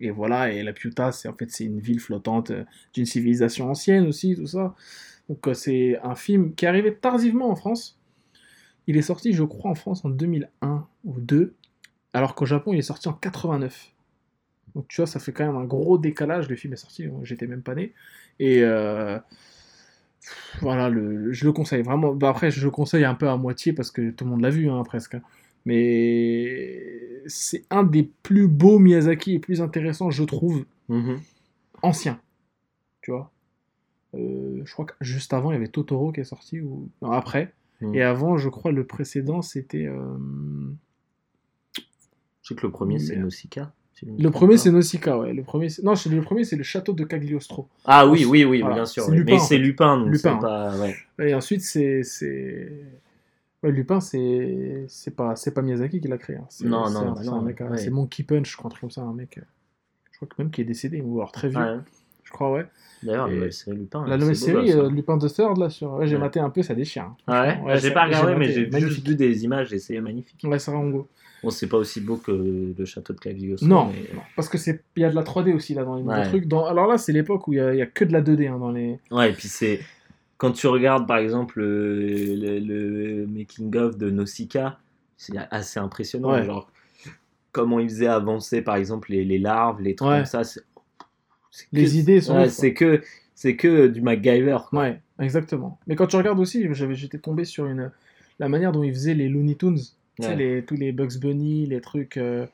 Et 0.00 0.10
voilà, 0.10 0.52
et 0.52 0.62
la 0.62 0.72
Piuta, 0.72 1.12
c'est 1.12 1.28
en 1.28 1.34
fait 1.34 1.50
c'est 1.50 1.64
une 1.64 1.80
ville 1.80 2.00
flottante 2.00 2.50
euh, 2.52 2.64
d'une 2.94 3.06
civilisation 3.06 3.68
ancienne 3.70 4.06
aussi, 4.06 4.36
tout 4.36 4.46
ça. 4.46 4.74
Donc 5.28 5.48
c'est 5.54 5.98
un 6.02 6.14
film 6.16 6.54
qui 6.54 6.64
est 6.64 6.68
arrivé 6.68 6.94
tardivement 6.94 7.50
en 7.50 7.56
France. 7.56 7.98
Il 8.86 8.96
est 8.96 9.02
sorti, 9.02 9.32
je 9.32 9.44
crois, 9.44 9.70
en 9.70 9.74
France 9.74 10.04
en 10.04 10.10
2001 10.10 10.86
ou 11.04 11.20
2, 11.20 11.54
alors 12.12 12.34
qu'au 12.34 12.44
Japon, 12.46 12.72
il 12.72 12.78
est 12.78 12.82
sorti 12.82 13.08
en 13.08 13.12
89. 13.14 13.90
Donc 14.74 14.86
tu 14.88 15.00
vois, 15.00 15.06
ça 15.06 15.20
fait 15.20 15.32
quand 15.32 15.46
même 15.46 15.56
un 15.56 15.64
gros 15.64 15.98
décalage. 15.98 16.48
Le 16.48 16.56
film 16.56 16.72
est 16.72 16.76
sorti, 16.76 17.06
j'étais 17.24 17.46
même 17.46 17.62
pas 17.62 17.74
né. 17.74 17.92
Et 18.38 18.62
euh, 18.62 19.18
voilà, 20.60 20.88
le, 20.88 21.32
je 21.32 21.44
le 21.44 21.52
conseille 21.52 21.82
vraiment. 21.82 22.14
Bah, 22.14 22.28
après, 22.30 22.50
je 22.50 22.64
le 22.64 22.70
conseille 22.70 23.04
un 23.04 23.14
peu 23.14 23.28
à 23.28 23.36
moitié 23.36 23.72
parce 23.72 23.90
que 23.90 24.10
tout 24.10 24.24
le 24.24 24.30
monde 24.30 24.40
l'a 24.42 24.50
vu, 24.50 24.70
hein, 24.70 24.82
presque. 24.84 25.16
Mais 25.64 27.22
c'est 27.26 27.64
un 27.70 27.82
des 27.84 28.02
plus 28.22 28.48
beaux 28.48 28.78
Miyazaki 28.78 29.34
et 29.34 29.38
plus 29.38 29.60
intéressants, 29.62 30.10
je 30.10 30.24
trouve, 30.24 30.64
Mhm. 30.88 31.20
ancien. 31.82 32.20
Tu 33.02 33.10
vois? 33.10 33.30
Euh, 34.14 34.60
Je 34.64 34.72
crois 34.72 34.84
que 34.84 34.94
juste 35.00 35.32
avant, 35.32 35.50
il 35.50 35.54
y 35.54 35.56
avait 35.56 35.68
Totoro 35.68 36.12
qui 36.12 36.20
est 36.20 36.24
sorti, 36.24 36.60
ou 36.60 36.88
non, 37.00 37.10
après. 37.12 37.52
Mhm. 37.80 37.94
Et 37.94 38.02
avant, 38.02 38.36
je 38.38 38.48
crois, 38.48 38.72
le 38.72 38.84
précédent, 38.86 39.42
c'était. 39.42 39.86
euh, 39.86 40.16
sais 42.52 42.60
que 42.60 42.66
le 42.66 42.72
premier, 42.72 42.98
c'est. 42.98 43.16
Nausicaa. 43.16 43.72
Le 44.18 44.30
premier, 44.30 44.56
c'est 44.56 44.72
Nausicaa, 44.72 45.16
ouais. 45.18 45.32
Le 45.32 45.42
premier, 45.44 45.68
c'est- 45.68 45.82
non, 45.82 45.92
le 46.10 46.20
premier, 46.22 46.42
c'est 46.44 46.56
le 46.56 46.64
château 46.64 46.92
de 46.92 47.04
Cagliostro. 47.04 47.68
Ah 47.84 48.06
oui, 48.06 48.24
oui, 48.24 48.44
oui, 48.44 48.60
Voilà, 48.60 48.74
bien 48.76 48.84
sûr. 48.86 49.04
oui. 49.08 49.16
Lupin, 49.16 49.32
Mais 49.34 49.38
c'est. 49.38 49.58
Lupin, 49.58 49.96
donc 49.98 50.08
Lupin, 50.08 50.34
c'est 50.34 50.40
pas. 50.40 50.76
Ouais. 50.78 50.96
Et 51.28 51.34
ensuite, 51.34 51.60
c'est. 51.62 52.02
c'est... 52.02 52.72
Ouais, 53.62 53.70
Lupin, 53.70 54.00
c'est 54.00 54.86
c'est 54.88 55.14
pas, 55.14 55.36
c'est 55.36 55.52
pas 55.54 55.62
Miyazaki 55.62 56.00
qui 56.00 56.08
l'a 56.08 56.18
créé. 56.18 56.34
hein. 56.36 56.46
C'est, 56.48 56.64
Non, 56.66 56.86
c'est 56.86 56.94
non, 56.94 57.12
bah 57.12 57.20
c'est 57.22 57.26
non, 57.30 57.34
un 57.36 57.42
mec, 57.42 57.60
euh, 57.60 57.68
ouais. 57.70 57.78
c'est 57.78 57.90
Monkey 57.90 58.24
Punch, 58.24 58.50
je 58.50 58.56
crois, 58.56 58.70
comme 58.80 58.90
ça, 58.90 59.02
un 59.02 59.12
mec. 59.14 59.38
euh, 59.38 59.42
Je 60.10 60.16
crois 60.16 60.26
que 60.28 60.34
même 60.42 60.50
qui 60.50 60.62
est 60.62 60.64
décédé, 60.64 61.00
ou 61.00 61.18
alors 61.20 61.30
très 61.30 61.48
vieux, 61.48 61.58
Ouais. 61.60 61.78
Je 62.32 62.36
crois, 62.36 62.50
ouais. 62.52 62.66
D'ailleurs, 63.02 63.26
la 63.28 63.34
nouvelle 63.34 63.52
série 63.52 63.76
Lupin. 63.76 64.04
La 64.06 64.12
c'est 64.14 64.18
nouvelle 64.20 64.36
série, 64.36 64.66
gosse, 64.66 64.74
hein. 64.74 64.78
euh, 64.78 64.90
Lupin 64.90 65.18
the 65.18 65.32
Third, 65.32 65.58
là, 65.58 65.68
sur. 65.70 65.92
Ouais, 65.94 66.06
j'ai 66.06 66.14
Ouais. 66.14 66.20
maté 66.20 66.40
un 66.40 66.50
peu, 66.50 66.62
ça 66.62 66.74
déchire. 66.74 67.02
hein. 67.02 67.16
Ah 67.26 67.42
ouais, 67.42 67.60
Ouais, 67.64 67.78
J'ai 67.78 67.90
pas 67.90 68.04
regardé, 68.04 68.34
mais 68.36 68.50
j'ai 68.50 68.70
juste 68.80 69.06
vu 69.06 69.16
des 69.16 69.44
images 69.44 69.72
et 69.72 69.78
c'est 69.78 70.00
magnifique. 70.00 70.38
Ouais, 70.44 70.58
ça 70.58 70.72
rend 70.72 70.84
beau. 70.86 71.08
Bon, 71.42 71.50
c'est 71.50 71.66
pas 71.66 71.76
aussi 71.78 72.00
beau 72.00 72.16
que 72.18 72.30
le 72.30 72.84
château 72.84 73.12
de 73.12 73.18
Cagliostro. 73.18 73.68
Non, 73.68 73.86
mais- 73.86 74.14
non, 74.14 74.22
parce 74.36 74.48
que 74.48 74.56
c'est 74.58 74.84
il 74.96 75.02
y 75.02 75.04
a 75.04 75.10
de 75.10 75.16
la 75.16 75.24
3D 75.24 75.52
aussi 75.52 75.74
là 75.74 75.82
dans 75.84 75.96
les 75.96 76.04
Ouais. 76.04 76.22
trucs. 76.28 76.46
Dans... 76.46 76.64
Alors 76.66 76.86
là, 76.86 76.98
c'est 76.98 77.12
l'époque 77.12 77.48
où 77.48 77.52
il 77.52 77.56
y, 77.58 77.76
y 77.78 77.82
a 77.82 77.86
que 77.86 78.04
de 78.04 78.12
la 78.12 78.20
2D 78.22 78.46
hein, 78.48 78.58
dans 78.58 78.70
les. 78.70 78.98
Ouais, 79.10 79.30
et 79.30 79.32
puis 79.32 79.48
c'est. 79.48 79.80
Quand 80.38 80.52
tu 80.52 80.68
regardes 80.68 81.06
par 81.08 81.18
exemple 81.18 81.58
le, 81.60 82.34
le- 82.36 82.58
le 82.60 83.26
making-of 83.26 83.96
de 83.98 84.10
Nausicaa, 84.10 84.78
c'est 85.16 85.32
assez 85.50 85.80
impressionnant. 85.80 86.30
Ouais. 86.32 86.44
Genre, 86.44 86.70
comment 87.50 87.80
il 87.80 87.88
faisait 87.88 88.06
avancer 88.06 88.62
par 88.62 88.76
exemple 88.76 89.10
les, 89.10 89.24
les 89.24 89.38
larves, 89.38 89.80
les 89.80 89.94
trucs 89.96 90.08
Ouais. 90.10 90.16
comme 90.18 90.24
ça. 90.26 90.42
Les 91.72 91.84
que- 91.84 91.90
idées 91.90 92.20
sont 92.20 92.36
ouais, 92.36 92.48
c'est 92.48 92.72
que, 92.74 93.02
c'est 93.34 93.56
que 93.56 93.86
du 93.88 94.00
MacGyver. 94.00 94.58
quoi. 94.70 94.80
Ouais, 94.82 95.00
exactement. 95.20 95.78
Mais 95.86 95.96
quand 95.96 96.06
tu 96.06 96.16
regardes 96.16 96.38
aussi, 96.40 96.66
j'avais, 96.72 96.94
j'étais 96.94 97.18
tombé 97.18 97.44
sur 97.44 97.66
une, 97.66 97.90
la 98.38 98.48
manière 98.48 98.72
dont 98.72 98.82
ils 98.82 98.92
faisaient 98.92 99.14
les 99.14 99.28
Looney 99.28 99.54
Tunes, 99.56 99.78
Ouais. 100.18 100.36
les, 100.36 100.62
tous 100.62 100.74
les 100.76 100.92
Bugs 100.92 101.18
Bunny, 101.20 101.66
les 101.66 101.80
trucs. 101.80 102.16
euh, 102.18 102.46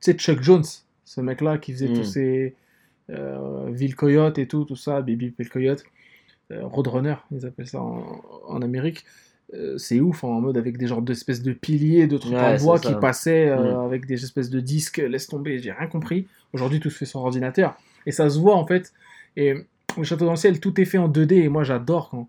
Tu 0.00 0.12
sais, 0.12 0.14
Chuck 0.14 0.40
Jones, 0.42 0.64
ce 1.04 1.20
mec-là 1.20 1.58
qui 1.58 1.72
faisait 1.72 1.88
Mm. 1.88 1.94
tous 1.94 2.04
ces 2.04 2.54
euh, 3.10 3.70
Ville 3.70 3.94
Coyote 3.96 4.38
et 4.38 4.46
tout, 4.46 4.64
tout 4.64 4.76
ça, 4.76 5.00
Baby 5.00 5.32
Bill 5.36 5.48
Coyote, 5.48 5.84
euh, 6.52 6.64
Roadrunner, 6.64 7.16
ils 7.32 7.44
appellent 7.46 7.66
ça 7.68 7.80
en, 7.80 8.20
en 8.48 8.62
Amérique. 8.62 9.04
Euh, 9.54 9.78
c'est 9.78 10.00
ouf 10.00 10.24
en 10.24 10.40
mode 10.40 10.56
avec 10.56 10.76
des 10.76 10.86
genres 10.88 11.02
d'espèces 11.02 11.42
de 11.42 11.52
piliers, 11.52 12.06
de 12.08 12.18
trucs 12.18 12.32
Ouais, 12.34 12.40
en 12.40 12.56
bois 12.56 12.78
qui 12.80 12.92
passaient 12.94 13.48
euh, 13.48 13.74
Mm. 13.82 13.84
avec 13.86 14.06
des 14.06 14.22
espèces 14.24 14.50
de 14.50 14.58
disques, 14.60 14.98
laisse 14.98 15.26
tomber, 15.28 15.58
j'ai 15.60 15.70
rien 15.72 15.86
compris. 15.88 16.26
Aujourd'hui, 16.52 16.80
tout 16.80 16.90
se 16.90 16.98
fait 16.98 17.04
sur 17.06 17.20
ordinateur. 17.20 17.76
Et 18.06 18.12
ça 18.12 18.30
se 18.30 18.38
voit 18.38 18.54
en 18.56 18.66
fait. 18.66 18.92
Et 19.36 19.54
le 19.98 20.04
Château 20.04 20.24
dans 20.24 20.32
le 20.32 20.36
ciel, 20.36 20.60
tout 20.60 20.80
est 20.80 20.84
fait 20.84 20.98
en 20.98 21.08
2D. 21.08 21.32
Et 21.42 21.48
moi, 21.48 21.64
j'adore 21.64 22.08
quand, 22.10 22.28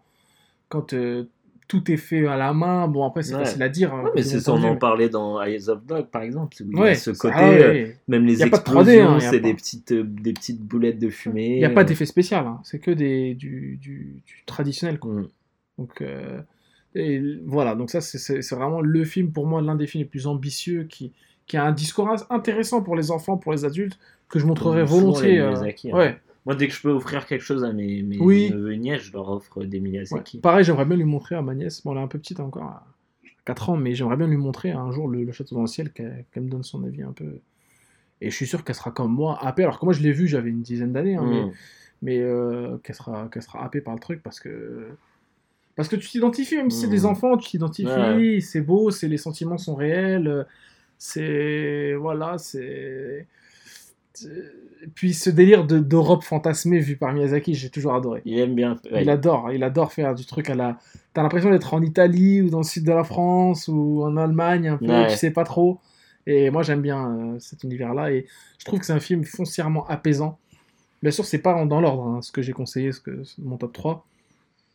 quand 0.70 0.94
euh, 0.94 1.26
tout 1.68 1.92
est 1.92 1.98
fait 1.98 2.26
à 2.28 2.38
la 2.38 2.54
main. 2.54 2.88
Bon, 2.88 3.06
après, 3.06 3.24
c'est 3.24 3.36
Ouais. 3.36 3.44
facile 3.46 3.62
à 3.64 3.70
dire. 3.70 3.94
hein, 3.94 4.04
Ouais, 4.06 4.12
mais 4.16 4.24
c'est 4.24 4.40
ça, 4.40 4.54
on 4.54 4.64
en 4.64 4.76
parlait 4.78 5.10
dans 5.10 5.42
Eyes 5.42 5.70
of 5.70 5.86
Dog 5.86 6.08
par 6.08 6.22
exemple. 6.24 6.56
où 6.62 6.72
il 6.72 6.78
y 6.80 6.88
a 6.90 6.96
ce 6.96 7.12
côté, 7.12 7.36
ah 7.36 7.50
euh, 7.52 7.88
même 8.08 8.26
les 8.26 8.40
Y 8.40 8.44
a 8.44 8.48
pas 8.48 8.58
de 8.58 8.64
3D, 8.64 8.78
explosions, 8.90 9.10
hein, 9.12 9.20
c'est 9.20 9.40
des 9.40 9.54
petites, 9.54 9.92
euh, 9.92 10.04
des 10.04 10.34
petites 10.34 10.62
boulettes 10.62 11.00
de 11.00 11.10
fumée. 11.10 11.56
Il 11.56 11.60
n'y 11.60 11.66
a 11.66 11.70
pas 11.70 11.82
euh, 11.82 11.84
d'effet 11.84 12.06
spécial. 12.06 12.46
hein. 12.48 12.60
C'est 12.64 12.80
que 12.80 12.92
des, 12.92 13.34
du, 13.36 13.78
du, 13.82 14.22
du 14.26 14.44
traditionnel. 14.46 14.98
quoi. 15.00 15.14
mm. 15.14 15.28
Donc, 15.78 16.04
et 16.96 17.22
voilà. 17.46 17.76
Donc, 17.76 17.90
ça, 17.92 18.02
c'est- 18.02 18.56
vraiment 18.56 18.82
le 18.82 19.04
film, 19.04 19.32
pour 19.32 19.46
moi, 19.46 19.62
l'un 19.62 19.76
des 19.76 19.88
films 19.88 20.04
les 20.04 20.10
plus 20.10 20.26
ambitieux 20.28 20.84
qui, 20.86 21.12
qui 21.46 21.58
a 21.58 21.64
un 21.64 21.72
discours 21.72 22.10
intéressant 22.30 22.82
pour 22.82 22.96
les 22.96 23.12
enfants, 23.12 23.38
pour 23.38 23.52
les 23.52 23.66
adultes, 23.66 24.00
que 24.30 24.40
je 24.40 24.46
montrerai 24.46 24.84
volontiers. 24.84 25.40
euh, 25.40 25.54
hein. 25.56 25.92
ouais. 25.94 26.20
Moi, 26.46 26.56
dès 26.56 26.68
que 26.68 26.74
je 26.74 26.82
peux 26.82 26.92
offrir 26.92 27.26
quelque 27.26 27.44
chose 27.44 27.64
à 27.66 27.74
mes, 27.74 28.02
mes 28.04 28.20
Oui. 28.20 28.50
neveux 28.52 28.74
et 28.74 28.78
nièces, 28.78 29.02
je 29.04 29.12
leur 29.14 29.30
offre 29.30 29.64
des 29.66 29.80
Ouais. 29.80 29.90
Miyazaki. 29.90 30.40
Pareil, 30.40 30.64
j'aimerais 30.64 30.86
bien 30.86 30.96
lui 30.96 31.04
montrer 31.04 31.36
à 31.36 31.42
ma 31.42 31.54
nièce. 31.54 31.84
Bon, 31.84 31.92
elle 31.92 31.98
est 31.98 32.02
un 32.04 32.08
peu 32.08 32.20
petite 32.20 32.40
encore, 32.40 32.64
à 32.64 32.88
4 33.46 33.70
ans, 33.70 33.78
mais 33.78 33.94
j'aimerais 33.96 34.16
bien 34.18 34.28
lui 34.28 34.38
montrer 34.38 34.72
un 34.72 34.90
jour 34.92 35.08
le, 35.10 35.24
le 35.24 35.32
château 35.34 35.56
dans 35.56 35.62
le 35.62 35.68
ciel, 35.68 35.92
qu'elle 35.92 36.26
me 36.38 36.50
donne 36.50 36.64
son 36.64 36.84
avis 36.86 37.02
un 37.04 37.12
peu. 37.12 37.40
Et 38.22 38.30
je 38.32 38.36
suis 38.36 38.48
sûr 38.48 38.64
qu'elle 38.64 38.76
sera 38.76 38.92
comme 38.92 39.12
moi, 39.14 39.38
happée. 39.46 39.64
Alors 39.64 39.78
que 39.80 39.86
moi, 39.86 39.94
je 39.94 40.02
l'ai 40.02 40.12
vu, 40.14 40.28
j'avais 40.28 40.50
une 40.50 40.62
dizaine 40.62 40.94
d'années, 40.94 41.16
hein, 41.16 41.26
mais, 41.30 41.42
Mm. 41.44 41.52
mais 42.02 42.20
euh, 42.22 42.78
qu'elle 42.84 42.96
sera, 42.96 43.28
qu'elle 43.32 43.44
sera 43.44 43.64
happée 43.66 43.82
par 43.82 43.94
le 43.94 44.00
truc 44.00 44.24
parce 44.24 44.40
que. 44.40 44.88
Parce 45.76 45.90
que 45.90 45.96
tu 45.98 46.08
t'identifies, 46.10 46.56
même 46.58 46.72
si 46.72 46.80
c'est 46.82 46.88
Mm. 46.88 46.92
des 46.92 47.06
enfants, 47.06 47.38
tu 47.38 47.50
t'identifies, 47.52 47.88
Ouais. 47.90 48.40
c'est 48.42 48.62
beau, 48.62 48.90
c'est 48.90 49.08
les 49.10 49.18
sentiments 49.18 49.58
sont 49.60 49.76
réels, 49.76 50.46
c'est. 50.98 51.94
Voilà, 51.96 52.38
c'est. 52.38 53.28
Et 54.26 54.88
puis 54.88 55.14
ce 55.14 55.30
délire 55.30 55.66
de- 55.66 55.80
d'Europe 55.80 56.24
fantasmée 56.24 56.80
vu 56.80 56.96
par 56.98 57.14
Miyazaki, 57.14 57.54
j'ai 57.56 57.70
toujours 57.70 57.94
adoré. 57.96 58.22
Il 58.26 58.38
aime 58.40 58.56
bien. 58.56 58.78
ouais. 58.92 59.02
Il 59.04 59.10
adore, 59.10 59.52
il 59.52 59.64
adore 59.64 59.92
faire 59.94 60.16
du 60.16 60.26
truc 60.26 60.50
à 60.50 60.56
la. 60.56 60.80
T'as 61.14 61.24
l'impression 61.24 61.50
d'être 61.50 61.74
en 61.74 61.82
Italie 61.82 62.42
ou 62.42 62.50
dans 62.50 62.60
le 62.60 62.64
sud 62.64 62.84
de 62.86 62.92
la 62.92 63.04
France 63.04 63.68
ou 63.68 64.04
en 64.04 64.16
Allemagne 64.18 64.68
un 64.70 64.78
peu, 64.78 64.88
Ouais. 64.88 65.08
tu 65.08 65.18
sais 65.18 65.32
pas 65.32 65.44
trop. 65.44 65.80
Et 66.26 66.50
moi 66.50 66.62
j'aime 66.62 66.82
bien 66.82 67.10
euh, 67.36 67.40
cet 67.40 67.64
univers-là 67.64 68.12
et 68.12 68.28
je 68.60 68.66
trouve 68.66 68.80
que 68.80 68.86
c'est 68.86 68.94
un 68.94 69.00
film 69.00 69.24
foncièrement 69.24 69.86
apaisant. 69.88 70.40
Bien 71.02 71.12
sûr, 71.12 71.26
c'est 71.26 71.38
pas 71.40 71.64
dans 71.66 71.80
l'ordre 71.82 72.04
hein, 72.08 72.22
ce 72.22 72.32
que 72.32 72.42
j'ai 72.42 72.54
conseillé, 72.54 72.92
ce 72.92 73.00
que 73.00 73.22
mon 73.40 73.58
top 73.58 73.72
3, 73.74 74.06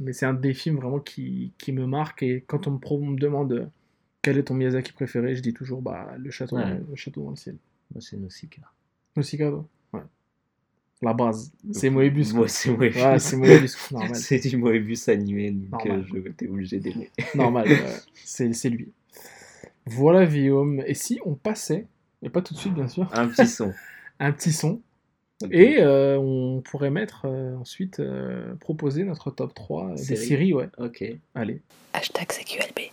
mais 0.00 0.12
c'est 0.12 0.24
un 0.26 0.34
des 0.34 0.54
films 0.54 0.76
vraiment 0.76 1.00
qui, 1.00 1.52
qui 1.58 1.72
me 1.72 1.86
marque 1.86 2.22
et 2.22 2.42
quand 2.46 2.66
on 2.66 2.72
me, 2.72 2.78
pro- 2.78 3.00
on 3.02 3.06
me 3.06 3.18
demande 3.18 3.52
euh, 3.52 3.66
quel 4.22 4.38
est 4.38 4.44
ton 4.44 4.54
Miyazaki 4.54 4.92
préféré, 4.92 5.34
je 5.36 5.42
dis 5.42 5.52
toujours 5.52 5.82
bah, 5.82 6.08
le, 6.18 6.30
château, 6.30 6.56
Ouais. 6.56 6.80
le 6.88 6.96
château 6.96 7.22
dans 7.24 7.30
le 7.30 7.36
ciel. 7.36 7.56
Moi, 7.92 8.00
c'est 8.00 8.16
Nausicaa. 8.16 8.62
Toi 9.14 9.22
Ouais. 9.92 10.00
La 11.02 11.12
base, 11.12 11.52
c'est 11.72 11.90
Moebius. 11.90 12.32
Moi, 12.32 12.48
c'est 12.48 12.70
Moebius. 12.70 12.96
Ouais, 13.02 13.18
c'est 13.18 13.36
Moebius, 13.36 13.90
normal. 13.90 14.14
c'est 14.16 14.38
du 14.38 14.56
Moebius 14.56 15.08
animé, 15.08 15.50
donc 15.50 15.84
Normal. 15.84 16.06
euh, 16.14 16.22
je 16.26 16.30
t'ai 16.32 16.48
obligé 16.48 16.78
d'aimer. 16.80 17.10
Normal, 17.34 17.66
euh, 17.70 17.96
c'est 18.24 18.52
c'est 18.52 18.70
lui. 18.70 18.92
Voilà, 19.86 20.26
Guillaume. 20.26 20.82
Et 20.86 20.94
si 20.94 21.20
on 21.24 21.34
passait, 21.34 21.86
mais 22.22 22.30
pas 22.30 22.40
tout 22.40 22.54
de 22.54 22.58
suite, 22.58 22.74
bien 22.74 22.88
sûr, 22.88 23.08
Un 23.12 23.28
petit 23.28 23.46
son. 23.48 23.72
un 24.20 24.32
petit 24.32 24.52
son, 24.52 24.80
et 25.50 25.78
euh, 25.80 26.16
on 26.18 26.60
pourrait 26.60 26.90
mettre 26.90 27.24
euh, 27.26 27.56
ensuite, 27.56 27.98
euh, 27.98 28.54
proposer 28.60 29.02
notre 29.02 29.32
top 29.32 29.52
3 29.54 29.90
euh, 29.90 29.94
des 29.94 30.02
Série. 30.02 30.26
séries, 30.26 30.54
ouais. 30.54 30.68
Ok. 30.78 31.04
Allez. 31.34 31.60
Hashtag 31.94 32.28
CQLB. 32.28 32.92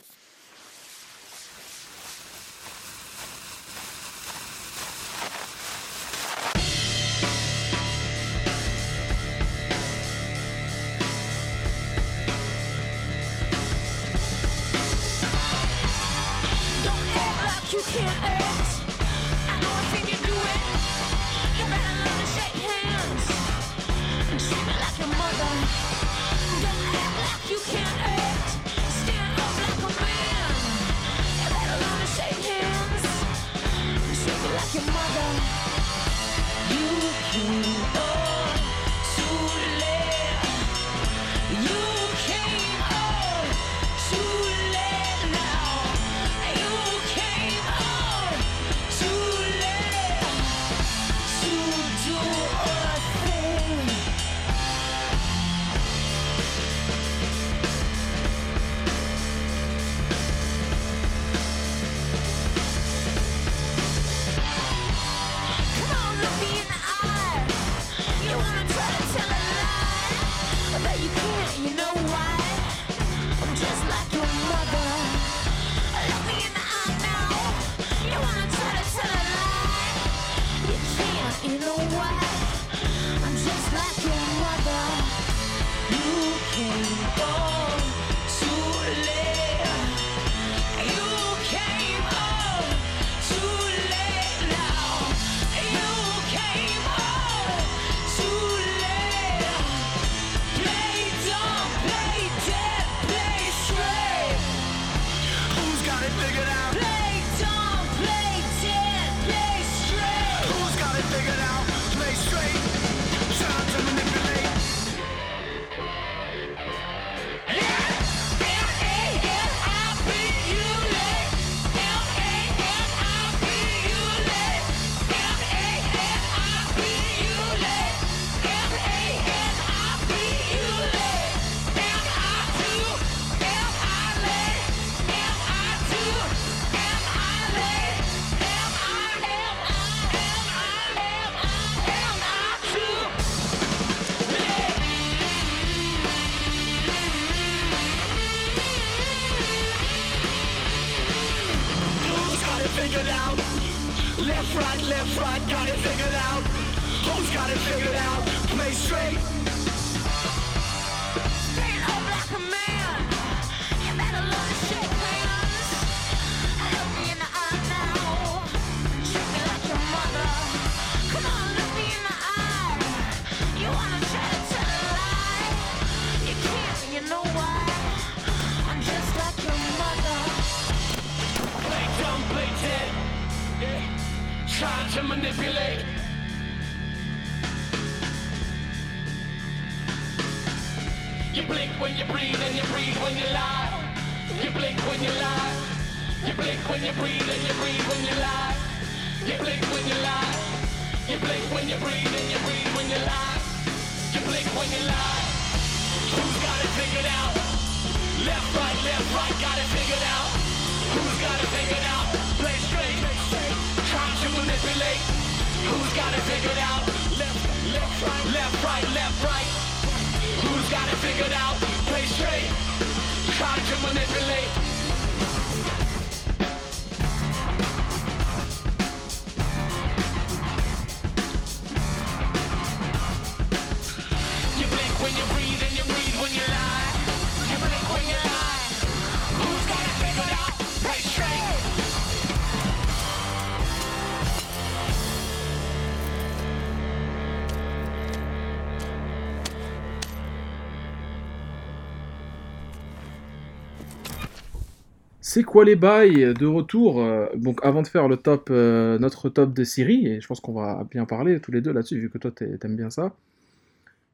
C'est 255.30 255.44
quoi 255.44 255.64
les 255.64 255.76
bails 255.76 256.34
de 256.34 256.48
retour 256.48 257.02
euh, 257.02 257.28
Donc 257.36 257.64
avant 257.64 257.84
de 257.84 257.88
faire 257.88 258.08
le 258.08 258.18
top, 258.18 258.48
euh, 258.50 258.98
notre 258.98 259.30
top 259.30 259.54
de 259.54 259.64
série, 259.64 260.08
et 260.08 260.22
je 260.22 260.28
pense 260.28 260.40
qu'on 260.40 260.54
va 260.54 260.88
bien 260.90 261.06
parler 261.06 261.40
tous 261.40 261.52
les 261.52 261.62
deux 261.62 261.72
là-dessus, 261.72 262.00
vu 262.00 262.10
que 262.10 262.18
toi 262.18 262.32
t'aimes 262.32 262.76
bien 262.76 262.90
ça, 262.90 263.14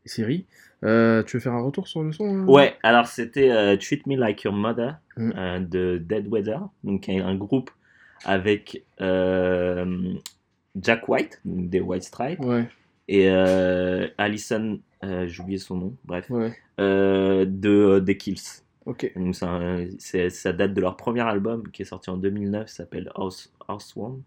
les 0.03 0.11
séries. 0.11 0.45
Euh, 0.83 1.23
tu 1.23 1.37
veux 1.37 1.41
faire 1.41 1.53
un 1.53 1.61
retour 1.61 1.87
sur 1.87 2.03
le 2.03 2.11
son 2.11 2.27
hein? 2.27 2.45
Ouais, 2.47 2.75
alors 2.83 3.07
c'était 3.07 3.49
euh, 3.49 3.77
Treat 3.77 4.05
Me 4.07 4.17
Like 4.17 4.43
Your 4.43 4.53
Mother 4.53 4.99
Mm. 5.15 5.69
de 5.69 5.97
Dead 6.05 6.27
Weather, 6.27 6.67
donc 6.83 7.07
un 7.07 7.25
un 7.25 7.35
groupe 7.35 7.71
avec 8.25 8.83
Jack 8.99 11.07
White, 11.07 11.39
donc 11.45 11.69
des 11.69 11.79
White 11.79 12.03
Stripes, 12.03 12.43
Ouais, 12.43 12.67
et 13.07 13.29
Alison, 14.17 14.81
euh, 15.05 15.27
j'ai 15.27 15.41
oublié 15.41 15.59
son 15.59 15.77
nom, 15.77 15.93
bref, 16.03 16.29
ouais, 16.29 16.51
de 16.77 18.03
The 18.05 18.17
Kills. 18.17 18.64
Donc 19.15 19.35
un- 19.41 19.87
ça 20.29 20.53
date 20.53 20.73
de 20.73 20.81
leur 20.81 20.97
premier 20.97 21.21
album 21.21 21.69
qui 21.71 21.81
est 21.81 21.85
sorti 21.85 22.09
en 22.09 22.17
2009, 22.17 22.67
ça 22.69 22.75
s'appelle 22.77 23.11
House, 23.15 23.51
House 23.67 23.93
One. 23.97 24.21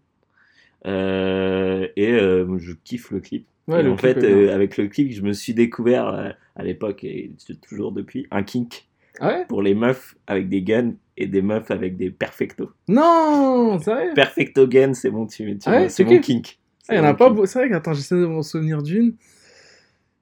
Euh, 0.85 1.87
et 1.95 2.11
euh, 2.11 2.57
je 2.57 2.73
kiffe 2.73 3.11
le 3.11 3.19
clip. 3.19 3.45
Ouais, 3.67 3.79
Et 3.79 3.83
le 3.83 3.91
en 3.91 3.95
clip 3.95 4.13
fait, 4.13 4.23
euh, 4.23 4.53
avec 4.53 4.77
le 4.77 4.87
clip, 4.87 5.11
je 5.11 5.21
me 5.21 5.33
suis 5.33 5.53
découvert 5.53 6.35
à 6.55 6.63
l'époque 6.63 7.03
et 7.03 7.31
toujours 7.61 7.91
depuis 7.91 8.27
un 8.31 8.43
kink 8.43 8.87
Ah 9.19 9.27
ouais? 9.27 9.45
Pour 9.45 9.61
les 9.61 9.75
meufs 9.75 10.15
avec 10.27 10.49
des 10.49 10.61
guns 10.61 10.93
et 11.17 11.27
des 11.27 11.41
meufs 11.41 11.69
avec 11.71 11.97
des 11.97 12.09
perfecto. 12.09 12.71
Non, 12.87 13.79
sérieux? 13.79 14.13
Perfecto 14.15 14.67
gun, 14.67 14.93
c'est 14.93 15.11
mon, 15.11 15.27
tu, 15.27 15.57
tu 15.57 15.69
Ah 15.69 15.81
ouais, 15.81 15.89
c'est 15.89 16.03
mon 16.03 16.19
kink. 16.19 16.59
Ah, 16.87 16.95
Il 16.95 16.97
y 16.97 16.99
en 16.99 17.03
a 17.05 17.13
pas 17.13 17.33
C'est 17.45 17.59
vrai 17.59 17.69
qu'attends, 17.69 17.93
j'essaie 17.93 18.15
de 18.15 18.25
m'en 18.25 18.41
souvenir 18.41 18.81
d'une. 18.81 19.15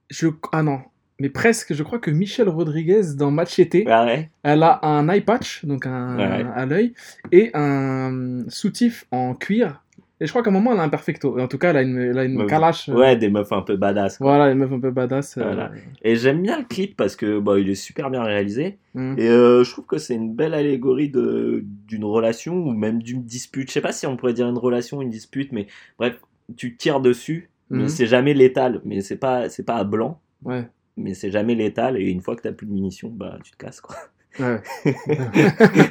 Je... 0.09 0.27
Ah 0.51 0.63
non, 0.63 0.79
mais 1.19 1.29
presque, 1.29 1.73
je 1.73 1.83
crois 1.83 1.99
que 1.99 2.11
Michelle 2.11 2.49
Rodriguez 2.49 3.01
dans 3.17 3.31
Machete, 3.31 3.83
Ah 3.87 4.05
ouais 4.05 4.29
elle 4.43 4.63
a 4.63 4.79
un 4.83 5.07
eye 5.09 5.21
patch, 5.21 5.65
donc 5.65 5.85
un, 5.85 6.17
Ouais. 6.17 6.45
à 6.55 6.65
l'œil, 6.65 6.93
et 7.31 7.51
un 7.53 8.43
soutif 8.49 9.05
en 9.11 9.33
cuir. 9.33 9.83
Et 10.19 10.25
je 10.25 10.31
crois 10.31 10.41
qu'à 10.41 10.49
un 10.49 10.53
moment, 10.53 10.73
elle 10.73 10.79
a 10.79 10.83
un 10.83 10.89
perfecto. 10.89 11.39
En 11.39 11.47
tout 11.47 11.59
cas, 11.59 11.69
elle 11.69 11.77
a 11.77 11.81
une, 11.83 11.99
elle 11.99 12.17
a 12.17 12.23
une 12.23 12.47
calache. 12.47 12.89
euh, 12.89 12.93
Ouais, 12.95 13.15
des 13.15 13.29
meufs 13.29 13.51
un 13.51 13.61
peu 13.61 13.75
badass. 13.75 14.17
quoi. 14.17 14.27
Voilà, 14.35 14.51
une 14.51 14.57
meuf 14.57 14.71
un 14.71 14.79
peu 14.79 14.89
badass. 14.89 15.37
euh. 15.37 15.67
Et 16.01 16.15
j'aime 16.15 16.41
bien 16.41 16.57
le 16.57 16.63
clip 16.65 16.97
parce 16.97 17.15
que 17.15 17.37
bah, 17.39 17.59
il 17.59 17.69
est 17.69 17.75
super 17.75 18.09
bien 18.09 18.23
réalisé. 18.23 18.79
hum. 18.95 19.13
Et 19.19 19.27
euh, 19.29 19.63
je 19.63 19.69
trouve 19.71 19.85
que 19.85 19.99
c'est 19.99 20.15
une 20.15 20.33
belle 20.33 20.55
allégorie 20.55 21.09
d'une 21.11 22.03
relation 22.03 22.55
ou 22.55 22.71
même 22.71 23.03
d'une 23.03 23.23
dispute. 23.23 23.67
Je 23.67 23.73
sais 23.73 23.81
pas 23.81 23.91
si 23.91 24.07
on 24.07 24.17
pourrait 24.17 24.33
dire 24.33 24.49
une 24.49 24.57
relation, 24.57 25.03
une 25.03 25.11
dispute, 25.11 25.51
mais 25.51 25.67
bref, 25.99 26.19
tu 26.55 26.75
tires 26.77 26.99
dessus, 26.99 27.51
Mhm. 27.69 27.87
c'est 27.87 28.07
jamais 28.07 28.33
létal. 28.33 28.81
Mais 28.85 29.01
c'est 29.01 29.17
pas 29.17 29.43
pas 29.67 29.75
à 29.75 29.83
blanc, 29.83 30.19
Ouais. 30.43 30.67
Mais 30.97 31.13
c'est 31.13 31.31
jamais 31.31 31.55
létal. 31.55 31.97
Et 31.97 32.09
une 32.09 32.21
fois 32.21 32.35
que 32.35 32.41
t'as 32.41 32.51
plus 32.51 32.67
de 32.67 32.73
munitions, 32.73 33.09
bah 33.09 33.37
tu 33.43 33.51
te 33.51 33.57
casses 33.57 33.81
quoi. 33.81 33.95
Ouais. 34.39 34.61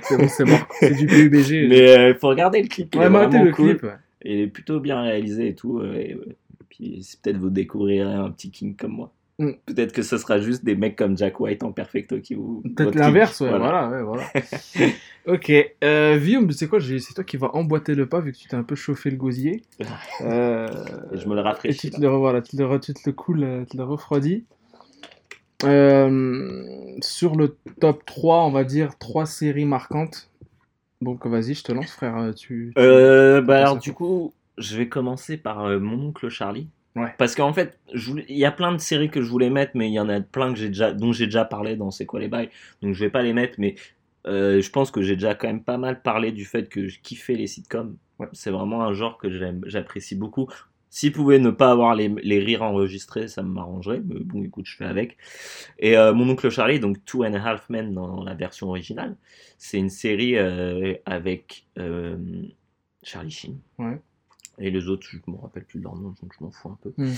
c'est 0.02 0.16
bon, 0.18 0.28
c'est 0.28 0.44
mort. 0.44 0.68
C'est 0.78 0.94
du 0.94 1.06
PUBG. 1.06 1.68
Mais 1.68 1.96
euh, 1.96 2.14
faut 2.14 2.28
regarder 2.28 2.62
le 2.62 2.68
clip. 2.68 2.94
il 2.94 2.98
ouais, 3.00 3.08
vraiment 3.08 3.44
le 3.44 3.52
cool. 3.52 3.70
clip. 3.70 3.82
ouais. 3.84 3.96
Et 4.22 4.34
il 4.34 4.40
est 4.42 4.46
plutôt 4.46 4.80
bien 4.80 5.00
réalisé 5.02 5.48
et 5.48 5.54
tout. 5.54 5.78
euh, 5.80 5.94
Et, 5.94 6.14
euh, 6.14 6.36
puis 6.68 7.04
peut-être 7.22 7.38
vous 7.38 7.50
découvrirez 7.50 8.00
un 8.12 8.30
petit 8.30 8.50
king 8.50 8.76
comme 8.76 8.92
moi. 8.92 9.12
Mm. 9.38 9.50
Peut-être 9.66 9.92
que 9.92 10.02
ce 10.02 10.16
sera 10.16 10.40
juste 10.40 10.64
des 10.64 10.74
mecs 10.74 10.96
comme 10.96 11.16
Jack 11.16 11.40
White 11.40 11.62
en 11.62 11.72
perfecto 11.72 12.18
qui 12.20 12.34
vous. 12.34 12.62
Peut-être 12.74 12.94
l'inverse, 12.94 13.40
ouais, 13.40 13.50
voilà, 13.50 13.90
ouais, 13.90 14.02
voilà. 14.02 14.24
ok, 15.26 15.52
euh, 15.84 16.18
tu 16.18 16.52
sais 16.52 16.68
quoi, 16.68 16.80
c'est 16.80 17.14
toi 17.14 17.24
qui 17.24 17.36
vas 17.36 17.54
emboîter 17.54 17.94
le 17.94 18.08
pas 18.08 18.20
vu 18.20 18.32
que 18.32 18.38
tu 18.38 18.48
t'es 18.48 18.56
un 18.56 18.62
peu 18.62 18.74
chauffé 18.74 19.10
le 19.10 19.16
gosier. 19.16 19.62
Euh, 20.22 20.66
Et 21.12 21.18
je 21.18 21.28
me 21.28 21.34
le 21.34 21.40
et 21.40 21.42
rafraîchis. 21.44 21.90
tu 21.90 21.96
te 21.96 22.00
le, 22.00 22.08
voilà, 22.08 22.40
tu 22.40 22.56
te 22.56 22.62
le, 22.62 22.80
tu 22.80 22.94
te 22.94 23.00
le 23.10 23.44
euh, 23.44 23.60
tu 23.64 23.72
te 23.72 23.76
le 23.76 23.84
refroidis. 23.84 24.46
Euh, 25.64 26.96
sur 27.02 27.34
le 27.36 27.56
top 27.80 28.04
3, 28.04 28.44
on 28.44 28.50
va 28.50 28.64
dire 28.64 28.98
trois 28.98 29.26
séries 29.26 29.64
marquantes. 29.64 30.30
Donc 31.00 31.26
vas-y, 31.26 31.54
je 31.54 31.62
te 31.62 31.72
lance, 31.72 31.90
frère. 31.90 32.32
Tu, 32.34 32.72
tu- 32.74 32.80
Euh, 32.80 33.40
bah 33.42 33.58
alors 33.58 33.78
du 33.78 33.92
coup, 33.92 34.32
je 34.58 34.76
vais 34.76 34.88
commencer 34.88 35.36
par 35.36 35.64
euh, 35.64 35.78
mon 35.78 36.08
oncle 36.08 36.28
Charlie. 36.28 36.68
Ouais. 36.94 37.14
Parce 37.18 37.34
qu'en 37.34 37.52
fait, 37.52 37.78
il 37.94 38.36
y 38.38 38.46
a 38.46 38.50
plein 38.52 38.72
de 38.72 38.78
séries 38.78 39.10
que 39.10 39.20
je 39.20 39.28
voulais 39.28 39.50
mettre, 39.50 39.72
mais 39.74 39.88
il 39.88 39.92
y 39.92 40.00
en 40.00 40.08
a 40.08 40.20
plein 40.20 40.52
que 40.54 40.58
j'ai 40.58 40.68
déjà, 40.68 40.92
dont 40.92 41.12
j'ai 41.12 41.26
déjà 41.26 41.44
parlé 41.44 41.76
dans 41.76 41.90
C'est 41.90 42.06
quoi 42.06 42.20
les 42.20 42.28
bails, 42.28 42.48
donc 42.80 42.94
je 42.94 43.04
vais 43.04 43.10
pas 43.10 43.22
les 43.22 43.34
mettre, 43.34 43.56
mais 43.58 43.74
euh, 44.26 44.62
je 44.62 44.70
pense 44.70 44.90
que 44.90 45.02
j'ai 45.02 45.14
déjà 45.14 45.34
quand 45.34 45.46
même 45.46 45.62
pas 45.62 45.76
mal 45.76 46.00
parlé 46.02 46.32
du 46.32 46.46
fait 46.46 46.68
que 46.70 46.88
je 46.88 46.98
kiffais 47.00 47.34
les 47.34 47.46
sitcoms. 47.46 47.96
Ouais. 48.18 48.28
C'est 48.32 48.50
vraiment 48.50 48.82
un 48.82 48.94
genre 48.94 49.18
que 49.18 49.30
j'aime- 49.30 49.60
j'apprécie 49.66 50.14
beaucoup. 50.16 50.48
S'ils 50.96 51.12
pouvaient 51.12 51.38
ne 51.38 51.50
pas 51.50 51.72
avoir 51.72 51.94
les, 51.94 52.08
les 52.08 52.38
rires 52.38 52.62
enregistrés, 52.62 53.28
ça 53.28 53.42
m'arrangerait, 53.42 54.00
mais 54.02 54.18
bon, 54.20 54.42
écoute, 54.42 54.64
je 54.64 54.76
fais 54.76 54.86
avec. 54.86 55.18
Et 55.78 55.94
euh, 55.94 56.14
mon 56.14 56.26
oncle 56.26 56.48
Charlie, 56.48 56.80
donc 56.80 57.04
Two 57.04 57.22
and 57.22 57.34
a 57.34 57.38
Half 57.38 57.68
Men 57.68 57.92
dans 57.92 58.24
la 58.24 58.32
version 58.32 58.68
originale, 58.70 59.14
c'est 59.58 59.76
une 59.76 59.90
série 59.90 60.38
euh, 60.38 60.94
avec 61.04 61.66
euh, 61.78 62.16
Charlie 63.02 63.30
Sheen. 63.30 63.58
Ouais. 63.78 64.00
Et 64.58 64.70
les 64.70 64.88
autres, 64.88 65.06
je 65.06 65.18
me 65.30 65.36
rappelle 65.36 65.64
plus 65.64 65.80
de 65.80 65.84
leur 65.84 65.96
nom, 65.96 66.14
donc 66.22 66.32
je 66.38 66.42
m'en 66.42 66.50
fous 66.50 66.70
un 66.70 66.78
peu. 66.82 66.94
Hmm. 66.96 67.12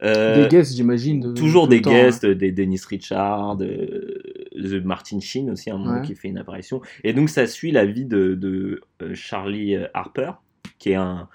Des 0.00 0.48
guests, 0.48 0.74
j'imagine. 0.74 1.20
de- 1.20 1.32
toujours 1.34 1.68
des 1.68 1.82
temps, 1.82 1.90
guests, 1.90 2.24
des 2.24 2.50
Dennis 2.50 2.80
Richard, 2.88 3.58
de 3.58 4.80
Martin 4.82 5.20
Sheen 5.20 5.50
aussi, 5.50 5.68
à 5.68 5.74
un 5.74 5.76
moment 5.78 5.96
Ouais. 6.00 6.06
qui 6.06 6.14
fait 6.14 6.28
une 6.28 6.38
apparition. 6.38 6.80
Et 7.04 7.12
donc 7.12 7.28
ça 7.28 7.46
suit 7.46 7.72
la 7.72 7.84
vie 7.84 8.06
de, 8.06 8.34
de, 8.34 8.80
Charlie 9.12 9.76
Harper, 9.92 10.30
qui 10.78 10.92
est 10.92 10.94
un 10.94 11.28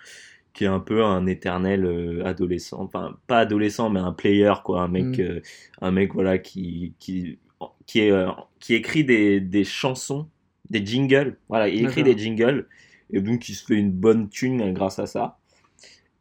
qui 0.53 0.63
est 0.65 0.67
un 0.67 0.79
peu 0.79 1.03
un 1.03 1.25
éternel 1.25 1.85
euh, 1.85 2.25
adolescent, 2.25 2.81
enfin 2.81 3.17
pas 3.27 3.39
adolescent 3.39 3.89
mais 3.89 3.99
un 3.99 4.13
player 4.13 4.53
quoi, 4.63 4.81
un 4.83 4.87
mec, 4.87 5.17
Mm. 5.17 5.21
euh, 5.21 5.41
un 5.81 5.91
mec 5.91 6.13
voilà 6.13 6.37
qui 6.37 6.93
qui 6.99 7.39
qui, 7.85 8.01
est, 8.01 8.11
euh, 8.11 8.27
qui 8.59 8.73
écrit 8.75 9.03
des, 9.05 9.39
des 9.39 9.63
chansons, 9.63 10.27
des 10.69 10.85
jingles, 10.85 11.37
voilà, 11.49 11.69
il 11.69 11.85
écrit 11.85 12.03
des 12.03 12.17
jingles 12.17 12.67
et 13.11 13.21
donc 13.21 13.47
il 13.49 13.53
se 13.53 13.65
fait 13.65 13.75
une 13.75 13.91
bonne 13.91 14.27
thune 14.29 14.73
grâce 14.73 14.99
à 14.99 15.05
ça. 15.05 15.37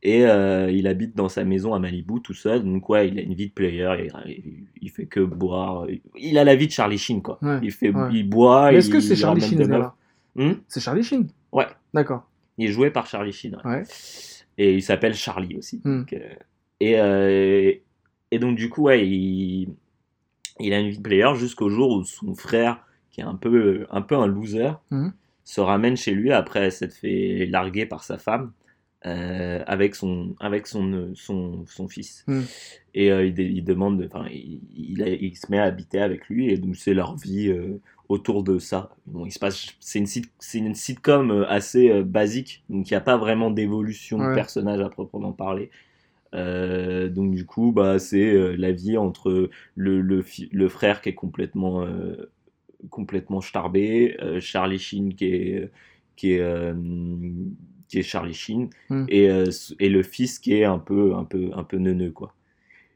Et 0.04 0.26
euh, 0.26 0.68
il 0.70 0.88
habite 0.88 1.14
dans 1.16 1.28
sa 1.28 1.44
maison 1.44 1.74
à 1.74 1.78
Malibu 1.78 2.20
tout 2.22 2.34
seul. 2.34 2.64
Donc, 2.64 2.88
ouais, 2.88 3.06
il 3.06 3.18
a 3.20 3.22
une 3.22 3.34
vie 3.34 3.46
de 3.46 3.52
player. 3.52 3.88
Il, 4.26 4.66
il- 4.80 4.90
fait 4.90 5.06
que 5.06 5.20
boire. 5.20 5.86
Il 6.18 6.38
a 6.38 6.44
la 6.44 6.56
vie 6.56 6.66
de 6.66 6.72
Charlie 6.72 6.98
Sheen, 6.98 7.22
quoi. 7.22 7.38
Ouais, 7.40 7.60
il, 7.62 7.70
fait, 7.70 7.90
ouais. 7.90 8.08
il 8.12 8.28
boit. 8.28 8.72
Est-ce 8.72 8.90
que 8.90 8.98
c'est 8.98 9.14
il 9.14 9.16
Charlie 9.16 9.40
Sheen 9.40 9.62
Hmm? 10.34 10.54
C'est 10.66 10.80
Charlie 10.80 11.04
Sheen? 11.04 11.28
Ouais. 11.52 11.66
D'accord. 11.94 12.26
Il 12.62 12.68
est 12.68 12.72
joué 12.72 12.90
par 12.90 13.06
Charlie 13.06 13.32
Sheen. 13.32 13.56
ouais. 13.64 13.70
Ouais. 13.78 13.82
Et 14.58 14.74
il 14.74 14.82
s'appelle 14.82 15.14
Charlie 15.14 15.56
aussi. 15.56 15.80
Hmm. 15.84 16.00
Donc, 16.00 16.12
euh, 16.12 16.18
et, 16.80 17.00
euh, 17.00 17.72
et 18.30 18.38
donc, 18.38 18.56
du 18.56 18.68
coup, 18.68 18.82
ouais, 18.82 19.06
il, 19.06 19.68
il 20.60 20.72
a 20.74 20.78
une 20.80 20.90
vie 20.90 20.98
de 20.98 21.02
player 21.02 21.34
jusqu'au 21.36 21.70
jour 21.70 21.90
où 21.90 22.04
son 22.04 22.34
frère, 22.34 22.84
qui 23.10 23.20
est 23.20 23.24
un 23.24 23.34
peu 23.34 23.86
un, 23.90 24.02
peu 24.02 24.16
un 24.16 24.26
loser, 24.26 24.72
Hmm. 24.90 25.08
se 25.44 25.60
ramène 25.60 25.96
chez 25.96 26.12
lui 26.12 26.32
après 26.32 26.70
s'être 26.70 26.94
fait 26.94 27.46
larguer 27.46 27.86
par 27.86 28.04
sa 28.04 28.18
femme. 28.18 28.52
euh, 29.04 29.60
avec 29.66 29.96
son 29.96 30.36
avec 30.38 30.68
son 30.68 31.10
son, 31.16 31.64
son 31.66 31.88
fils 31.88 32.22
Hmm. 32.28 32.42
et 32.94 33.10
euh, 33.10 33.26
il, 33.26 33.64
demande 33.64 33.98
de- 34.00 34.06
enfin 34.06 34.26
il, 34.30 34.60
il, 34.76 35.02
a- 35.02 35.08
il 35.08 35.36
se 35.36 35.50
met 35.50 35.58
à 35.58 35.64
habiter 35.64 35.98
avec 36.00 36.28
lui 36.28 36.50
et 36.50 36.56
donc 36.56 36.76
c'est 36.76 36.94
leur 36.94 37.16
vie 37.16 37.48
euh, 37.48 37.80
autour 38.12 38.42
de 38.44 38.58
ça. 38.58 38.90
Bon 39.06 39.26
il 39.26 39.32
se 39.32 39.38
passe 39.38 39.66
c'est 39.80 39.98
une 39.98 40.06
sit- 40.06 40.30
c'est 40.38 40.58
une 40.58 40.74
sitcom 40.74 41.30
euh, 41.30 41.48
assez 41.48 41.90
euh, 41.90 42.02
basique 42.04 42.64
donc 42.70 42.90
il 42.90 42.94
n'y 42.94 42.98
a 42.98 43.00
pas 43.00 43.16
vraiment 43.16 43.50
d'évolution 43.50 44.18
de 44.18 44.34
personnage 44.34 44.80
à 44.80 44.88
proprement 44.88 45.32
parler. 45.32 45.70
Euh, 46.34 47.08
donc 47.08 47.34
du 47.34 47.44
coup 47.46 47.72
bah 47.72 47.98
c'est 47.98 48.30
euh, 48.32 48.54
la 48.56 48.72
vie 48.72 48.96
entre 48.96 49.50
le, 49.76 50.00
le, 50.00 50.68
frère 50.68 51.02
qui 51.02 51.10
est 51.10 51.14
complètement 51.14 51.86
complètement 52.90 53.40
starbé 53.40 54.16
Charlie 54.40 54.78
Sheen 54.78 55.14
qui 55.14 55.26
est 55.26 55.70
qui 56.16 56.32
est 56.32 56.74
qui 57.88 57.98
est 57.98 58.02
Charlie 58.02 58.34
Sheen 58.34 58.70
Hmm. 58.88 59.04
et, 59.08 59.28
et 59.80 59.88
le 59.88 60.02
fils 60.02 60.38
qui 60.38 60.54
est 60.54 60.64
un 60.64 60.78
peu 60.78 61.14
un 61.14 61.24
peu 61.24 61.50
un 61.54 61.64
peu 61.64 61.78
neuneux 61.78 62.10
quoi. 62.12 62.34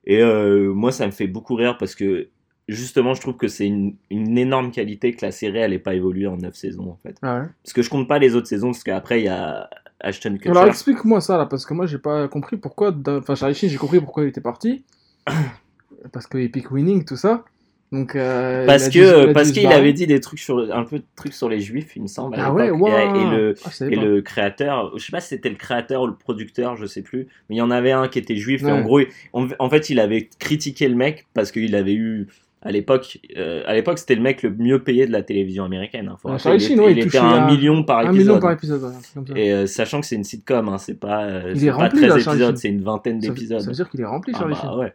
Et 0.06 0.22
moi 0.22 0.92
ça 0.92 1.06
me 1.06 1.12
fait 1.12 1.26
beaucoup 1.26 1.54
rire 1.54 1.76
parce 1.78 1.94
que 1.94 2.28
justement 2.68 3.14
je 3.14 3.20
trouve 3.20 3.36
que 3.36 3.48
c'est 3.48 3.66
une, 3.66 3.94
une 4.10 4.36
énorme 4.38 4.70
qualité 4.72 5.12
que 5.12 5.24
la 5.24 5.32
série 5.32 5.58
elle 5.58 5.72
ait 5.72 5.78
pas 5.78 5.94
évolué 5.94 6.26
en 6.26 6.36
9 6.36 6.54
saisons 6.54 6.90
en 6.90 6.98
fait 7.02 7.16
Ah 7.22 7.40
ouais. 7.40 7.46
parce 7.62 7.72
que 7.72 7.82
je 7.82 7.90
compte 7.90 8.08
pas 8.08 8.18
les 8.18 8.34
autres 8.34 8.48
saisons 8.48 8.72
parce 8.72 8.82
qu'après 8.84 9.20
il 9.20 9.24
y 9.24 9.28
a 9.28 9.68
Ashton 10.00 10.34
Kutcher 10.34 10.50
Alors 10.50 10.66
explique-moi 10.66 11.20
ça 11.20 11.38
là, 11.38 11.46
parce 11.46 11.64
que 11.64 11.72
moi 11.74 11.86
j'ai 11.86 11.98
pas 11.98 12.28
compris 12.28 12.56
pourquoi. 12.58 12.94
Enfin, 13.08 13.34
Charlie 13.34 13.54
Sheen, 13.54 13.70
j'ai 13.70 13.78
compris 13.78 13.98
pourquoi 14.00 14.24
il 14.24 14.28
était 14.28 14.42
parti. 14.42 14.84
parce 16.12 16.26
que 16.26 16.38
Epic 16.38 16.70
Winning, 16.70 17.04
tout 17.04 17.16
ça. 17.16 17.44
Donc. 17.92 18.16
euh, 18.16 18.66
parce 18.66 18.88
que 18.88 19.32
parce 19.32 19.52
qu'il 19.52 19.66
avait 19.68 19.92
dit 19.92 20.06
des 20.06 20.20
trucs 20.20 20.40
sur 20.40 20.58
un 20.74 20.84
peu 20.84 20.98
de 20.98 21.04
trucs 21.14 21.32
sur 21.32 21.48
les 21.48 21.60
juifs 21.60 21.94
il 21.94 22.02
me 22.02 22.08
semble 22.08 22.36
Ah 22.38 22.52
ouais, 22.52 22.66
et, 22.66 22.70
et 22.70 23.30
le 23.30 23.54
Ah, 23.64 23.70
Et 23.86 23.94
le 23.96 24.20
créateur, 24.22 24.92
je 24.98 25.04
sais 25.04 25.12
pas 25.12 25.20
si 25.20 25.28
c'était 25.28 25.48
le 25.48 25.54
créateur 25.54 26.02
ou 26.02 26.06
le 26.08 26.16
producteur, 26.16 26.76
je 26.76 26.84
sais 26.84 27.02
plus, 27.02 27.28
mais 27.48 27.56
il 27.56 27.58
y 27.58 27.62
en 27.62 27.70
avait 27.70 27.92
un 27.92 28.08
qui 28.08 28.18
était 28.18 28.36
juif 28.36 28.62
et 28.62 28.72
en 28.72 28.82
gros, 28.82 29.00
en 29.32 29.70
fait, 29.70 29.88
il 29.88 30.00
avait 30.00 30.28
critiqué 30.38 30.88
le 30.88 30.96
mec 30.96 31.26
parce 31.32 31.52
qu'il 31.52 31.74
avait 31.76 31.94
eu 31.94 32.26
à 32.66 32.70
l'époque, 32.72 33.18
euh, 33.36 33.62
à 33.66 33.74
l'époque, 33.74 33.98
c'était 33.98 34.14
le 34.16 34.22
mec 34.22 34.42
le 34.42 34.50
mieux 34.50 34.82
payé 34.82 35.06
de 35.06 35.12
la 35.12 35.22
télévision 35.22 35.64
américaine. 35.64 36.08
hein, 36.12 36.16
faut. 36.20 36.36
Charlie 36.38 36.62
il, 36.64 36.72
était- 36.72 36.80
ouais, 36.80 36.92
il 36.92 36.98
il 36.98 37.06
était 37.06 37.18
à 37.18 37.24
un 37.24 37.46
million 37.46 37.82
par 37.84 37.98
Un 37.98 38.02
épisode. 38.12 38.18
million 38.26 38.38
par 38.40 38.52
épisode, 38.52 38.82
ouais, 38.82 38.88
un 38.88 39.00
truc 39.00 39.14
comme 39.14 39.26
ça. 39.28 39.32
Et 39.38 39.52
euh, 39.52 39.66
sachant 39.66 40.00
que 40.00 40.06
c'est 40.06 40.16
une 40.16 40.24
sitcom, 40.24 40.68
hein, 40.68 40.78
c'est 40.78 40.98
pas, 40.98 41.24
euh, 41.24 41.52
Il 41.54 41.60
c'est 41.60 41.66
est 41.66 41.70
pas 41.70 41.76
rempli, 41.76 41.98
13 42.00 42.08
là, 42.10 42.18
Charlie 42.18 42.40
épisodes, 42.40 42.56
c'est 42.58 42.68
une 42.68 42.82
vingtaine 42.82 43.18
d'épisodes. 43.20 43.60
ça 43.60 43.66
veut 43.68 43.72
dire 43.74 43.88
qu'il 43.88 44.00
est 44.00 44.04
rempli, 44.04 44.32
Ah 44.34 44.38
Charlie 44.40 44.54
bah 44.54 44.60
Sheen. 44.68 44.78
ouais. 44.80 44.92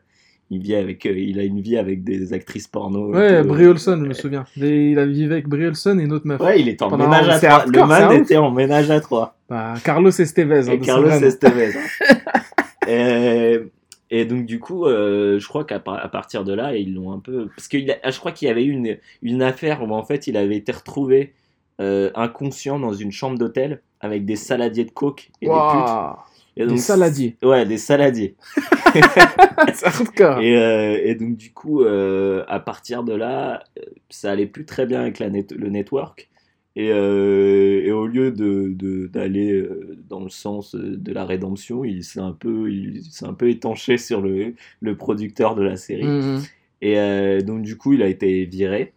Il 0.54 0.62
vit 0.62 0.76
avec, 0.76 1.06
euh, 1.06 1.18
il 1.18 1.40
a 1.40 1.44
une 1.44 1.62
vie 1.62 1.78
avec 1.78 2.04
des 2.04 2.34
actrices 2.34 2.68
porno. 2.68 3.10
Ouais, 3.14 3.42
tout. 3.42 3.48
Brie 3.48 3.68
Olson, 3.68 3.98
je 4.04 4.06
me 4.10 4.14
souviens. 4.14 4.44
Et 4.62 4.92
Il 4.92 5.00
a 5.00 5.06
vécu 5.06 5.24
avec 5.32 5.48
Brie 5.48 5.66
Olson 5.68 5.98
et 5.98 6.04
une 6.04 6.12
autre 6.12 6.28
meuf. 6.28 6.42
Ouais, 6.42 6.60
il 6.60 6.68
est 6.68 6.82
en 6.82 6.90
Pendant- 6.90 7.06
ménage 7.06 7.30
à 7.30 7.40
trois. 7.40 7.66
Le 7.68 7.86
man 7.88 8.04
un 8.04 8.12
était 8.12 8.36
en 8.36 8.52
ménage 8.52 8.92
à 8.92 9.00
trois. 9.00 9.38
Bah, 9.50 9.76
Carlos 9.82 10.10
Estevez. 10.10 10.68
hein, 10.68 10.74
Et 10.74 10.80
Carlos. 10.80 11.10
Estevez. 11.10 11.72
hein. 11.78 12.16
et, 12.90 13.60
et 14.12 14.26
donc 14.26 14.46
du 14.46 14.60
coup, 14.60 14.86
euh, 14.86 15.40
je 15.40 15.48
crois 15.48 15.64
qu'à 15.66 15.80
partir 15.80 16.44
de 16.44 16.54
là, 16.54 16.76
ils 16.76 16.94
l'ont 16.94 17.12
un 17.12 17.20
peu... 17.20 17.48
Parce 17.56 17.68
que 17.68 17.78
je 17.80 18.20
crois 18.20 18.32
qu'il 18.32 18.48
y 18.48 18.52
avait 18.52 18.64
eu 18.66 18.72
une, 18.72 18.98
une 19.24 19.42
affaire 19.42 19.82
où 19.82 19.92
en 19.94 20.04
fait 20.04 20.28
il 20.28 20.38
avait 20.38 20.58
été 20.58 20.72
retrouvé 20.72 21.34
euh, 21.80 22.12
inconscient 22.14 22.78
dans 22.80 22.94
une 22.94 23.12
chambre 23.12 23.40
d'hôtel 23.40 23.82
avec 24.02 24.26
des 24.26 24.36
saladiers 24.36 24.86
de 24.86 24.92
coke 24.92 25.30
et 25.42 25.46
des 25.46 25.52
putes. 25.72 25.90
Des 26.68 26.78
saladiers. 26.78 27.38
Ouais, 27.44 27.66
des 27.66 27.78
saladiers. 27.78 28.36
Et, 30.44 30.56
euh, 30.58 31.00
et 31.02 31.16
donc 31.16 31.38
du 31.38 31.54
coup, 31.54 31.82
euh, 31.82 32.44
à 32.50 32.60
partir 32.60 33.04
de 33.04 33.14
là, 33.14 33.64
ça 34.10 34.32
allait 34.32 34.48
plus 34.48 34.66
très 34.66 34.86
bien 34.86 35.02
avec 35.02 35.20
la 35.20 35.30
net- 35.30 35.54
le 35.54 35.70
network. 35.70 36.30
Et, 36.78 36.90
euh, 36.94 37.82
et 37.84 37.92
au 37.92 38.08
lieu 38.08 38.32
de 38.32 38.72
de- 38.74 39.08
d'aller 39.08 39.52
euh, 39.52 39.98
dans 40.10 40.22
le 40.24 40.30
sens 40.30 40.74
euh, 40.76 40.96
de 40.98 41.12
la 41.12 41.26
rédemption, 41.26 41.84
il 41.84 42.04
s'est 42.04 42.22
un 42.22 42.32
peu, 42.32 42.72
il 42.72 43.02
un 43.24 43.34
peu 43.34 43.50
étanché 43.50 43.98
sur 43.98 44.22
le, 44.22 44.54
le 44.80 44.96
producteur 44.96 45.56
de 45.56 45.64
la 45.64 45.76
série. 45.76 46.06
Mhm. 46.08 46.42
Et 46.82 46.98
euh, 46.98 47.42
donc 47.42 47.62
du 47.64 47.78
coup, 47.78 47.92
il 47.94 48.02
a 48.02 48.08
été 48.08 48.46
viré. 48.46 48.94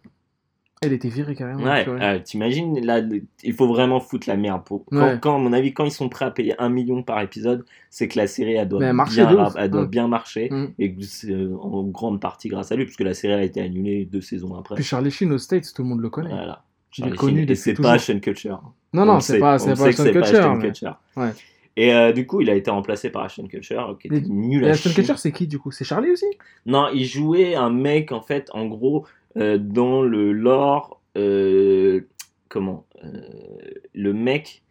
Elle 0.81 0.93
était 0.93 1.09
virée 1.09 1.35
carrément. 1.35 1.63
Ouais, 1.63 1.85
euh, 1.87 2.19
t'imagines, 2.19 2.79
là, 2.85 3.01
il 3.43 3.53
faut 3.53 3.67
vraiment 3.67 3.99
foutre 3.99 4.29
la 4.29 4.35
merde. 4.37 4.63
Pour... 4.65 4.85
Quand, 4.85 4.97
Ouais. 4.97 5.17
quand, 5.19 5.35
à 5.35 5.39
mon 5.39 5.51
avis, 5.51 5.73
quand 5.73 5.85
ils 5.85 5.89
sont 5.91 6.09
prêts 6.09 6.25
à 6.25 6.31
payer 6.31 6.53
un 6.61 6.69
million 6.69 7.01
par 7.01 7.19
épisode, 7.21 7.65
c'est 7.89 8.07
que 8.07 8.17
la 8.19 8.27
série, 8.27 8.53
elle 8.53 8.67
doit, 8.67 8.79
bien, 8.79 8.93
de 8.93 9.57
elle 9.57 9.69
doit 9.71 9.81
Ouais. 9.81 9.87
bien 9.87 10.07
marcher. 10.07 10.49
Et 10.77 10.93
que 10.93 11.01
c'est 11.01 11.33
en 11.33 11.83
grande 11.85 12.21
partie 12.21 12.49
grâce 12.49 12.71
à 12.71 12.75
lui, 12.75 12.83
puisque 12.85 13.01
la 13.01 13.13
série 13.15 13.33
a 13.33 13.41
été 13.43 13.61
annulée 13.61 14.05
deux 14.05 14.21
saisons 14.21 14.53
après. 14.55 14.75
Puis 14.75 14.83
Charlie 14.83 15.11
Sheen 15.11 15.31
aux 15.31 15.37
States, 15.39 15.73
tout 15.73 15.81
le 15.81 15.87
monde 15.89 16.01
le 16.01 16.09
connaît. 16.09 16.29
Voilà. 16.29 16.63
Est 17.01 17.05
Charlie 17.05 17.17
connu 17.17 17.55
c'est 17.55 17.73
pas 17.73 17.93
Ashton 17.93 18.19
Kutcher. 18.19 18.49
Non, 18.93 19.03
On 19.03 19.05
non, 19.05 19.19
c'est 19.19 19.39
pas, 19.39 19.57
pas 19.57 19.85
Ashton 19.87 20.59
Kutcher. 20.59 20.89
Ouais. 21.17 21.29
Et 21.77 21.93
euh, 21.93 22.13
du 22.13 22.25
coup, 22.25 22.39
il 22.41 22.49
a 22.49 22.55
été 22.55 22.71
remplacé 22.71 23.09
par 23.09 23.23
Ashton 23.23 23.47
Kutcher, 23.47 23.81
qui 23.99 24.07
était 24.07 24.17
Et- 24.17 24.29
nul 24.29 24.63
Et 24.63 24.67
à 24.69 24.71
Ashton. 24.71 24.91
Kutcher, 24.95 25.17
c'est 25.17 25.31
qui 25.33 25.45
du 25.47 25.59
coup? 25.59 25.71
C'est 25.71 25.83
Charlie 25.83 26.11
aussi? 26.11 26.25
Non, 26.65 26.87
il 26.93 27.05
jouait 27.05 27.55
un 27.55 27.69
mec, 27.69 28.11
en 28.13 28.21
fait, 28.21 28.49
en 28.53 28.65
gros, 28.65 29.05
euh, 29.37 29.57
dans 29.57 30.01
le 30.01 30.31
lore. 30.31 31.01
euh, 31.17 32.01
comment 32.49 32.85
euh, 33.03 33.09
Le 33.93 34.13
mec. 34.13 34.61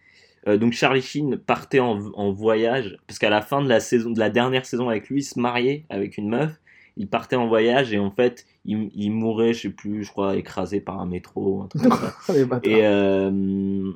euh, 0.49 0.57
donc 0.59 0.73
Charlie 0.73 1.03
Sheen 1.03 1.37
partait 1.39 1.81
en, 1.81 1.99
en 2.15 2.33
voyage 2.33 2.97
parce 3.07 3.19
qu'à 3.19 3.31
la 3.31 3.41
fin 3.43 3.63
de 3.63 3.69
la 3.69 3.81
saison, 3.81 4.11
de 4.11 4.19
la 4.19 4.31
dernière 4.31 4.65
saison 4.67 4.89
avec 4.89 5.09
lui, 5.09 5.21
il 5.21 5.25
se 5.25 5.39
mariait 5.41 5.85
avec 5.91 6.17
une 6.19 6.29
meuf. 6.29 6.53
Il 6.97 7.09
partait 7.09 7.37
en 7.37 7.49
voyage 7.49 7.93
et 7.93 7.99
en 7.99 8.11
fait, 8.11 8.47
il, 8.65 8.91
il 8.95 9.11
mourait, 9.11 9.53
je 9.55 9.63
sais 9.63 9.71
plus, 9.71 10.05
je 10.05 10.11
crois, 10.11 10.37
écrasé 10.37 10.81
par 10.81 11.01
un 11.01 11.07
métro, 11.07 11.63
un 11.63 11.67
truc 11.69 11.83
comme 11.83 11.93
ça. 11.93 12.15
Et, 12.65 12.87
euh, 12.87 13.91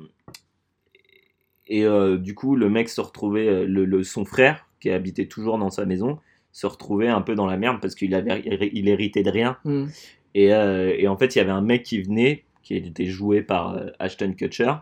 et 1.67 1.83
euh, 1.85 2.17
du 2.17 2.33
coup, 2.35 2.55
le 2.55 2.69
mec 2.69 2.89
se 2.89 3.01
retrouvait, 3.01 3.47
euh, 3.47 3.65
le, 3.65 3.85
le- 3.85 4.03
son 4.03 4.25
frère, 4.25 4.65
qui 4.79 4.89
habitait 4.89 5.27
toujours 5.27 5.57
dans 5.57 5.69
sa 5.69 5.85
maison, 5.85 6.19
se 6.51 6.65
retrouvait 6.65 7.07
un 7.09 7.21
peu 7.21 7.35
dans 7.35 7.45
la 7.45 7.57
merde 7.57 7.79
parce 7.81 7.93
qu'il 7.93 8.15
avait 8.15 8.41
il 8.73 8.87
héritait 8.89 9.21
de 9.23 9.29
rien 9.29 9.57
Hmm. 9.63 9.85
et, 10.33 10.51
euh, 10.53 10.95
et 10.97 11.07
en 11.07 11.15
fait 11.15 11.35
il 11.35 11.37
y 11.37 11.41
avait 11.41 11.51
un 11.51 11.61
mec 11.61 11.83
qui 11.83 12.01
venait 12.01 12.43
qui 12.63 12.75
était 12.75 13.05
joué 13.05 13.43
par 13.43 13.79
Ashton 13.99 14.33
Kutcher 14.33 14.73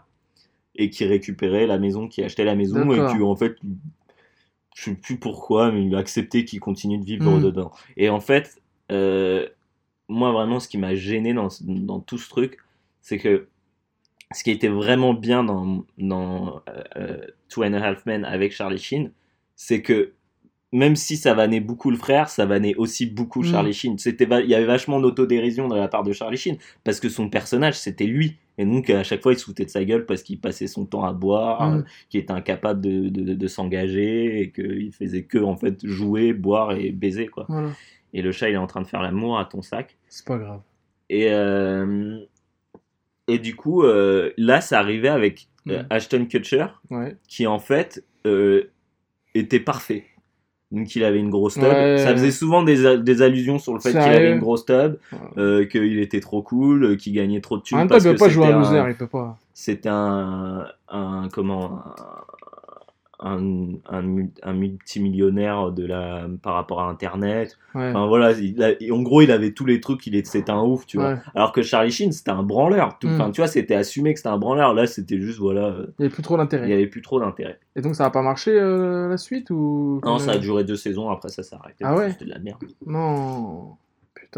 et 0.75 0.89
qui 0.89 1.03
récupérait 1.05 1.67
la 1.67 1.77
maison 1.77 2.07
qui 2.07 2.23
achetait 2.23 2.45
la 2.45 2.55
maison 2.55 2.79
et 2.93 2.99
qui 3.17 3.21
en 3.21 3.35
fait 3.35 3.57
je 4.75 4.83
sais 4.85 4.93
plus 4.95 5.17
pourquoi 5.17 5.71
mais 5.73 5.85
il 5.85 5.93
a 5.95 5.97
accepté 5.99 6.45
qu'il 6.45 6.61
continue 6.61 6.97
de 6.99 7.05
vivre 7.05 7.37
Hmm. 7.37 7.41
dedans 7.41 7.71
et 7.97 8.07
en 8.09 8.21
fait 8.21 8.61
euh, 8.91 9.45
moi 10.09 10.31
vraiment 10.31 10.59
ce 10.59 10.67
qui 10.67 10.77
m'a 10.77 10.95
gêné 10.95 11.33
dans, 11.33 11.99
tout 11.99 12.17
ce 12.17 12.29
truc 12.29 12.57
c'est 13.01 13.17
que 13.17 13.47
ce 14.33 14.43
qui 14.43 14.51
était 14.51 14.67
vraiment 14.67 15.13
bien 15.13 15.43
dans, 15.43 15.85
dans 15.97 16.61
euh, 16.69 16.83
euh, 16.97 17.17
Two 17.49 17.63
and 17.63 17.73
a 17.73 17.79
Half 17.79 18.05
Men 18.05 18.25
avec 18.25 18.51
Charlie 18.51 18.77
Sheen, 18.77 19.11
c'est 19.55 19.81
que 19.81 20.11
même 20.73 20.97
si 20.97 21.15
ça 21.15 21.33
vannait 21.33 21.61
beaucoup 21.61 21.91
le 21.91 21.95
frère, 21.95 22.27
ça 22.27 22.45
vannait 22.45 22.75
aussi 22.75 23.05
beaucoup 23.05 23.41
Mm. 23.41 23.45
Charlie 23.45 23.73
Sheen. 23.73 23.97
C'était, 23.97 24.27
il 24.43 24.49
y 24.49 24.53
avait 24.55 24.65
vachement 24.65 24.99
d'autodérision 24.99 25.69
de 25.69 25.75
la 25.77 25.87
part 25.87 26.03
de 26.03 26.11
Charlie 26.11 26.35
Sheen 26.37 26.57
parce 26.83 26.99
que 26.99 27.07
son 27.07 27.29
personnage 27.29 27.75
c'était 27.75 28.05
lui. 28.05 28.35
Et 28.57 28.65
donc 28.65 28.89
à 28.89 29.03
chaque 29.03 29.21
fois 29.23 29.31
il 29.31 29.39
se 29.39 29.45
foutait 29.45 29.63
de 29.63 29.69
sa 29.69 29.85
gueule 29.85 30.05
parce 30.05 30.23
qu'il 30.23 30.41
passait 30.41 30.67
son 30.67 30.85
temps 30.85 31.05
à 31.05 31.13
boire, 31.13 31.69
Mm. 31.69 31.77
euh, 31.77 31.81
qu'il 32.09 32.19
était 32.19 32.33
incapable 32.33 32.81
de, 32.81 33.07
de, 33.07 33.33
de 33.33 33.47
s'engager 33.47 34.41
et 34.41 34.51
qu'il 34.51 34.91
faisait 34.91 35.23
que 35.23 35.37
en 35.37 35.55
fait 35.55 35.85
jouer, 35.87 36.33
boire 36.33 36.73
et 36.73 36.91
baiser 36.91 37.27
quoi. 37.27 37.45
Voilà. 37.47 37.69
Et 38.13 38.21
le 38.21 38.31
chat 38.31 38.49
il 38.49 38.53
est 38.53 38.57
en 38.57 38.67
train 38.67 38.81
de 38.81 38.87
faire 38.87 39.01
l'amour 39.01 39.37
à 39.39 39.45
ton 39.45 39.61
sac. 39.61 39.97
C'est 40.07 40.25
pas 40.25 40.37
grave. 40.37 40.61
Et, 41.09 41.27
euh, 41.31 42.19
et 43.27 43.39
du 43.39 43.55
coup, 43.55 43.83
euh, 43.83 44.31
là, 44.37 44.61
ça 44.61 44.79
arrivait 44.79 45.07
avec 45.09 45.47
euh. 45.69 45.83
Ashton 45.89 46.25
Kutcher, 46.25 46.65
Ouais. 46.89 47.15
qui 47.27 47.45
en 47.47 47.59
fait 47.59 48.03
était 49.35 49.59
parfait. 49.59 50.03
Donc 50.71 50.93
il 50.97 51.03
avait 51.05 51.19
une 51.19 51.29
grosse 51.29 51.53
tub. 51.53 51.63
Ouais. 51.63 51.97
Ça 51.97 52.11
faisait 52.11 52.31
souvent 52.31 52.61
des, 52.61 52.97
des 52.97 53.21
allusions 53.21 53.57
sur 53.57 53.73
le 53.73 53.79
fait 53.79 53.91
qu'il 53.91 53.99
avait 53.99 54.33
une 54.33 54.39
grosse 54.39 54.65
tub, 54.65 54.95
qu'il 55.69 55.99
était 55.99 56.19
trop 56.19 56.41
cool, 56.41 56.97
qu'il 56.97 57.13
gagnait 57.13 57.39
trop 57.39 57.57
de 57.57 57.63
En 57.73 57.77
même 57.77 57.87
temps, 57.87 57.93
parce 57.95 58.03
il 58.03 58.11
peut 58.11 58.17
pas 58.17 58.29
jouer 58.29 58.47
un 58.47 58.59
loser, 58.59 58.77
un- 58.79 58.89
il 58.89 58.95
peut 58.95 59.07
pas. 59.07 59.37
C'était 59.53 59.87
un, 59.89 60.67
un 60.89 61.29
comment 61.31 61.79
un, 61.85 61.95
un, 63.19 64.01
mul- 64.03 64.29
un 64.43 64.53
multimillionnaire 64.53 65.71
de 65.71 65.85
la 65.85 66.27
par 66.41 66.53
rapport 66.53 66.81
à 66.81 66.89
Internet. 66.89 67.57
Ouais. 67.73 67.89
Enfin 67.89 68.07
voilà, 68.07 68.31
il 68.33 68.61
a- 68.63 68.73
en 68.93 69.01
gros 69.01 69.21
il 69.21 69.31
avait 69.31 69.51
tous 69.51 69.65
les 69.65 69.79
trucs, 69.79 70.05
il 70.07 70.25
c'était 70.25 70.51
un 70.51 70.61
ouf, 70.61 70.85
tu 70.85 70.97
vois. 70.97 71.13
Ouais. 71.13 71.19
Alors 71.35 71.51
que 71.51 71.61
Charlie 71.61 71.91
Sheen, 71.91 72.11
c'était 72.11 72.31
un 72.31 72.43
branleur. 72.43 72.97
Tout- 72.99 73.07
Mm. 73.07 73.31
Tu 73.31 73.41
vois, 73.41 73.47
c'était 73.47 73.75
assumé 73.75 74.13
que 74.13 74.19
c'était 74.19 74.29
un 74.29 74.37
branleur. 74.37 74.73
Là, 74.73 74.85
c'était 74.87 75.19
juste, 75.19 75.39
voilà, 75.39 75.65
euh, 75.67 75.87
Il 75.99 76.03
y 76.03 76.05
avait 76.05 76.13
plus 76.13 76.23
trop 76.23 76.35
il 76.35 76.37
d'intérêt. 76.39 76.67
n'y 76.67 76.73
avait 76.73 76.87
plus 76.87 77.01
trop 77.01 77.19
d'intérêt. 77.19 77.59
Et 77.75 77.81
donc 77.81 77.95
ça 77.95 78.05
a 78.05 78.09
pas 78.09 78.21
marché 78.21 78.51
euh, 78.51 79.09
la 79.09 79.17
suite 79.17 79.49
ou 79.49 79.99
Non, 80.03 80.19
ça 80.19 80.31
a 80.33 80.37
duré 80.37 80.63
deux 80.63 80.75
saisons, 80.75 81.09
après 81.09 81.29
ça 81.29 81.43
s'est 81.43 81.55
arrêté. 81.55 81.83
Ah 81.83 81.95
ouais 81.95 82.11
C'était 82.11 82.25
de 82.25 82.29
la 82.31 82.39
merde. 82.39 82.63
Non. 82.85 83.77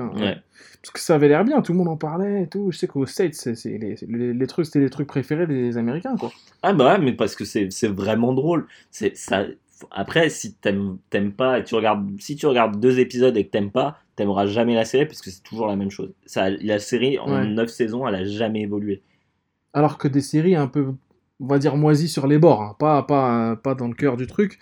Putain. 0.07 0.23
Ouais. 0.23 0.37
Parce 0.81 0.91
que 0.93 0.99
ça 0.99 1.15
avait 1.15 1.27
l'air 1.27 1.43
bien, 1.43 1.61
tout 1.61 1.73
le 1.73 1.77
monde 1.77 1.89
en 1.89 1.97
parlait 1.97 2.43
et 2.43 2.47
tout. 2.47 2.71
Je 2.71 2.77
sais 2.77 2.87
qu'aux 2.87 3.05
States, 3.05 3.33
c'est, 3.33 3.55
c'est 3.55 3.77
les, 3.77 3.95
les, 4.07 4.33
les 4.33 4.47
trucs, 4.47 4.65
c'était 4.65 4.79
les 4.79 4.89
trucs 4.89 5.07
préférés 5.07 5.45
des 5.47 5.77
Américains, 5.77 6.15
quoi. 6.17 6.31
Ah 6.63 6.73
bah 6.73 6.93
ouais, 6.93 6.99
mais 7.03 7.13
parce 7.13 7.35
que 7.35 7.43
c'est 7.45 7.69
c'est 7.71 7.87
vraiment 7.89 8.33
drôle. 8.33 8.67
C'est 8.91 9.15
ça. 9.17 9.45
Après, 9.91 10.29
si 10.29 10.53
t'aimes 10.55 10.97
t'aimes 11.09 11.31
pas, 11.33 11.59
et 11.59 11.63
tu 11.63 11.75
regardes, 11.75 12.07
si 12.19 12.35
tu 12.35 12.45
regardes 12.47 12.79
deux 12.79 12.99
épisodes 12.99 13.35
et 13.37 13.45
que 13.45 13.51
t'aimes 13.51 13.71
pas, 13.71 13.97
t'aimeras 14.15 14.45
jamais 14.45 14.75
la 14.75 14.85
série 14.85 15.05
parce 15.05 15.21
que 15.21 15.29
c'est 15.31 15.43
toujours 15.43 15.67
la 15.67 15.75
même 15.75 15.91
chose. 15.91 16.13
Ça, 16.25 16.49
la 16.49 16.79
série 16.79 17.17
en 17.19 17.31
Ouais. 17.31 17.45
neuf 17.47 17.69
saisons, 17.69 18.07
elle 18.07 18.15
a 18.15 18.23
jamais 18.25 18.61
évolué. 18.61 19.01
Alors 19.73 19.97
que 19.97 20.07
des 20.07 20.21
séries 20.21 20.55
un 20.55 20.67
peu, 20.67 20.93
on 21.39 21.47
va 21.47 21.59
dire, 21.59 21.75
moisies 21.77 22.09
sur 22.09 22.27
les 22.27 22.37
bords, 22.39 22.61
hein, 22.61 22.75
pas, 22.79 23.03
pas, 23.03 23.55
pas 23.55 23.75
dans 23.75 23.87
le 23.87 23.93
cœur 23.93 24.17
du 24.17 24.27
truc, 24.27 24.59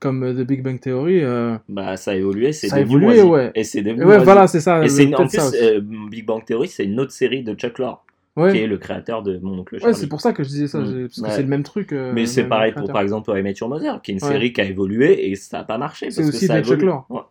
comme 0.00 0.22
euh, 0.24 0.32
The 0.32 0.46
Big 0.46 0.62
Bang 0.62 0.80
Theory. 0.80 1.20
euh, 1.22 1.56
Bah 1.68 1.96
ça 1.96 2.12
a 2.12 2.14
évolué, 2.14 2.52
c'est 2.52 2.68
Ça 2.68 2.76
a 2.76 2.80
devenu 2.82 3.04
évolué, 3.04 3.22
ouais. 3.22 3.50
Et 3.54 3.64
c'est 3.64 3.82
devenu 3.82 4.04
ouais, 4.04 4.18
voilà, 4.18 4.46
c'est 4.46 4.60
ça. 4.60 4.82
Et 4.84 4.88
c'est 4.88 5.04
une- 5.04 5.14
en 5.14 5.28
plus, 5.28 5.38
euh, 5.62 5.80
Big 6.10 6.24
Bang 6.24 6.44
Theory, 6.44 6.68
c'est 6.68 6.84
une 6.84 6.98
autre 6.98 7.12
série 7.12 7.42
de 7.42 7.54
Chuck 7.54 7.78
Lorre, 7.78 8.04
ouais, 8.40 8.52
qui 8.52 8.58
est 8.58 8.66
le 8.66 8.78
créateur 8.78 9.22
de 9.22 9.38
Mon 9.38 9.58
oncle 9.58 9.74
ouais 9.74 9.80
Charlie. 9.80 9.94
c'est 9.94 10.08
pour 10.08 10.20
ça 10.20 10.32
que 10.32 10.42
je 10.42 10.48
disais 10.48 10.66
ça, 10.68 10.78
Mm. 10.80 11.02
parce 11.06 11.16
que 11.16 11.22
Ouais. 11.22 11.30
c'est 11.30 11.42
le 11.42 11.48
même 11.48 11.62
truc. 11.62 11.92
euh, 11.92 12.12
Mais 12.14 12.26
c'est 12.26 12.44
pareil 12.44 12.72
pour 12.72 12.88
par 12.92 13.02
exemple 13.02 13.30
I 13.36 13.42
Met 13.42 13.54
Your 13.60 13.68
Mother, 13.68 14.00
qui 14.02 14.10
est 14.10 14.14
une 14.14 14.22
Ouais. 14.24 14.32
série 14.32 14.52
qui 14.52 14.60
a 14.60 14.64
évolué 14.64 15.30
et 15.30 15.34
ça 15.36 15.58
n'a 15.58 15.64
pas 15.64 15.78
marché. 15.78 16.10
C'est 16.10 16.24
aussi 16.24 16.46
ça 16.46 16.54
a 16.54 16.60
de 16.60 16.66
Chuck. 16.66 16.82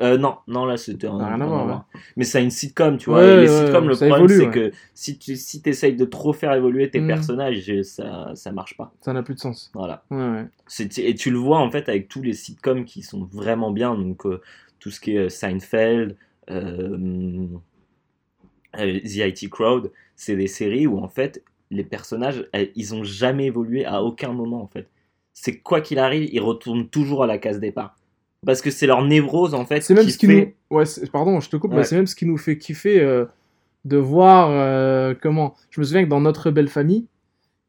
Euh, 0.02 0.18
non, 0.18 0.36
non, 0.48 0.66
là 0.66 0.78
c'était 0.78 1.08
un. 1.08 1.18
Rien 1.18 1.42
à 1.42 1.46
voir, 1.46 1.86
Mais 2.18 2.24
c'est 2.24 2.44
une 2.44 2.52
sitcom, 2.52 2.98
tu 2.98 3.10
vois. 3.10 3.20
Ouais, 3.20 3.26
et 3.34 3.42
les 3.42 3.50
ouais, 3.50 3.66
sitcoms, 3.66 3.88
le 3.88 3.96
problème 3.96 4.28
c'est 4.28 4.46
ouais. 4.48 4.52
que 4.52 4.72
si 4.94 5.18
tu 5.18 5.36
si 5.36 5.62
essayes 5.66 5.96
de 5.96 6.06
trop 6.06 6.34
faire 6.34 6.54
évoluer 6.54 6.90
tes 6.90 7.00
Mm. 7.02 7.08
personnages, 7.08 7.82
ça, 7.84 8.32
ça 8.36 8.52
marche 8.52 8.76
pas. 8.78 8.94
Ça 9.02 9.14
n'a 9.14 9.24
plus 9.24 9.36
de 9.36 9.40
sens. 9.40 9.72
Voilà. 9.74 10.04
Ouais, 10.12 10.18
ouais. 10.18 10.46
Et 10.98 11.16
tu 11.16 11.32
le 11.32 11.38
vois 11.38 11.58
en 11.60 11.70
fait 11.72 11.90
avec 11.90 12.08
tous 12.08 12.22
les 12.22 12.34
sitcoms 12.34 12.86
qui 12.86 13.02
sont 13.02 13.28
vraiment 13.32 13.72
bien, 13.72 13.96
donc 13.96 14.26
euh, 14.26 14.42
tout 14.80 14.92
ce 14.92 15.00
qui 15.00 15.16
est 15.16 15.26
euh, 15.26 15.30
Seinfeld, 15.30 16.16
The 18.74 19.18
IT 19.18 19.50
Crowd, 19.50 19.92
c'est 20.20 20.36
des 20.36 20.48
séries 20.48 20.86
où 20.86 20.98
en 21.00 21.08
fait 21.08 21.44
les 21.72 21.84
personnages, 21.84 22.48
elles- 22.52 22.72
ils 22.76 22.94
ont 22.94 23.04
jamais 23.04 23.46
évolué 23.46 23.86
à 23.86 24.04
aucun 24.04 24.34
moment 24.34 24.62
en 24.62 24.68
fait. 24.68 24.88
C'est 25.34 25.60
quoi 25.60 25.80
qu'il 25.82 25.98
arrive, 26.00 26.28
ils 26.34 26.42
retournent 26.42 26.88
toujours 26.90 27.24
à 27.24 27.28
la 27.28 27.38
case 27.38 27.60
départ. 27.60 27.96
Parce 28.46 28.62
que 28.62 28.70
c'est 28.72 28.88
leur 28.88 29.04
névrose 29.06 29.54
en 29.54 29.66
fait 29.66 29.82
C'est 29.82 29.94
même 29.94 30.04
qui 30.06 30.12
ce 30.12 30.18
qui 30.18 30.28
fait... 30.28 30.56
nous. 30.72 30.78
Ouais, 30.78 30.84
pardon, 31.14 31.40
je 31.40 31.50
te 31.50 31.56
coupe, 31.58 31.72
Ouais. 31.72 31.78
mais 31.78 31.84
c'est 31.84 31.96
même 31.96 32.08
ce 32.08 32.16
qui 32.16 32.26
nous 32.26 32.38
fait 32.38 32.58
kiffer 32.58 33.00
euh, 33.02 33.26
de 33.86 33.98
voir 33.98 34.50
euh, 34.52 35.14
comment. 35.22 35.56
Je 35.70 35.80
me 35.80 35.86
souviens 35.86 36.04
que 36.04 36.10
dans 36.10 36.22
notre 36.22 36.52
belle 36.52 36.68
famille, 36.70 37.06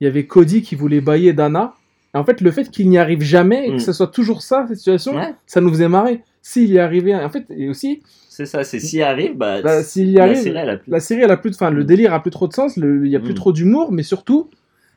il 0.01 0.05
y 0.05 0.07
avait 0.09 0.27
Cody 0.27 0.62
qui 0.62 0.75
voulait 0.75 1.01
bailler 1.01 1.33
Dana. 1.33 1.75
Et 2.15 2.19
en 2.19 2.25
fait, 2.25 2.41
le 2.41 2.51
fait 2.51 2.69
qu'il 2.70 2.89
n'y 2.89 2.99
arrive 2.99 3.23
jamais 3.23 3.69
et 3.69 3.70
Mm. 3.70 3.77
que 3.77 3.83
ce 3.83 3.93
soit 3.93 4.09
toujours 4.09 4.43
ça, 4.43 4.65
cette 4.67 4.79
situation, 4.79 5.15
Ouais, 5.15 5.35
ça 5.47 5.61
nous 5.61 5.69
faisait 5.70 5.89
marrer. 5.89 6.23
S'il 6.43 6.70
y 6.73 6.79
arrivait, 6.81 7.15
en 7.15 7.29
fait, 7.29 7.45
et 7.51 7.69
aussi, 7.69 8.03
c'est 8.47 8.47
ça, 8.47 8.65
c'est 8.65 8.81
s'il 8.81 9.02
arrive, 9.02 9.36
bah, 9.36 9.60
bah, 9.62 9.83
s'il 9.83 10.09
y 10.09 10.15
la 10.15 10.25
arrive, 10.25 10.36
série, 10.36 10.57
elle 10.59 10.70
a 10.70 10.77
plus... 10.78 10.91
la 10.91 11.01
série, 11.01 11.20
elle 11.23 11.31
a 11.31 11.36
plus 11.36 11.51
de, 11.51 11.55
enfin, 11.57 11.70
le 11.70 11.83
Mm. 11.83 11.86
délire 11.86 12.15
a 12.15 12.23
plus 12.23 12.31
trop 12.31 12.49
de 12.49 12.52
sens, 12.52 12.77
le- 12.77 13.05
il 13.07 13.10
y 13.12 13.17
a 13.17 13.20
plus 13.20 13.33
Mm. 13.33 13.36
trop 13.36 13.52
d'humour, 13.52 13.93
mais 13.93 14.02
surtout, 14.02 14.49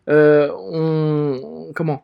euh, 0.09 0.49
on, 0.71 1.71
comment, 1.75 2.03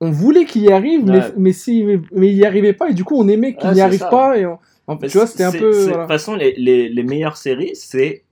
on 0.00 0.10
voulait 0.10 0.44
qu'il 0.44 0.62
y 0.62 0.72
arrive, 0.72 1.04
mais, 1.04 1.18
Ouais. 1.18 1.32
mais 1.36 1.52
si, 1.52 1.84
mais, 1.84 2.00
mais 2.12 2.28
il 2.28 2.36
y 2.36 2.44
arrivait 2.44 2.72
pas, 2.72 2.90
et 2.90 2.94
du 2.94 3.04
coup, 3.04 3.14
on 3.16 3.28
aimait 3.28 3.54
qu'il 3.54 3.70
n'y 3.70 3.80
arrive 3.80 4.00
ça. 4.00 4.08
pas, 4.08 4.36
et 4.36 4.44
on- 4.46 4.58
en 4.88 4.98
fait, 4.98 5.06
tu 5.08 5.16
vois, 5.18 5.26
c'était 5.26 5.44
un 5.44 5.52
peu, 5.52 5.86
De 5.86 5.92
toute 5.92 6.08
façon, 6.08 6.34
les, 6.34 6.54
les, 6.56 6.88
les 6.88 7.02
meilleures 7.04 7.36
séries, 7.36 7.70
c'est 7.74 8.24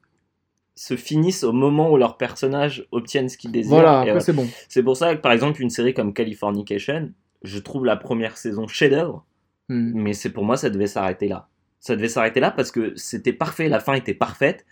se 0.75 0.97
finissent 0.97 1.45
au 1.45 1.53
moment 1.53 1.91
où 1.93 1.97
leurs 1.99 2.17
personnages 2.17 2.87
obtiennent 2.91 3.29
ce 3.29 3.37
qu'ils 3.37 3.53
désirent. 3.53 3.75
Voilà, 3.75 4.01
après, 4.01 4.21
c'est 4.21 4.33
bon. 4.33 4.47
C'est 4.69 4.83
pour 4.83 4.97
ça 4.97 5.15
que, 5.15 5.21
par 5.21 5.33
exemple, 5.33 5.61
une 5.61 5.69
série 5.71 5.93
comme 5.95 6.15
Californication, 6.15 7.11
je 7.43 7.59
trouve 7.59 7.85
la 7.85 7.97
première 7.97 8.37
saison 8.39 8.67
chef-d'œuvre, 8.67 9.25
Mm. 9.69 9.93
mais 9.95 10.13
c'est 10.15 10.31
pour 10.31 10.43
moi, 10.45 10.57
ça 10.57 10.71
devait 10.71 10.87
s'arrêter 10.89 11.29
là. 11.29 11.49
Ça 11.81 11.97
devait 11.97 12.09
s'arrêter 12.09 12.41
là 12.41 12.51
parce 12.51 12.71
que 12.71 12.93
c'était 12.97 13.33
parfait, 13.33 13.69
la 13.69 13.81
fin 13.81 13.95
était 13.95 14.15
parfaite. 14.15 14.65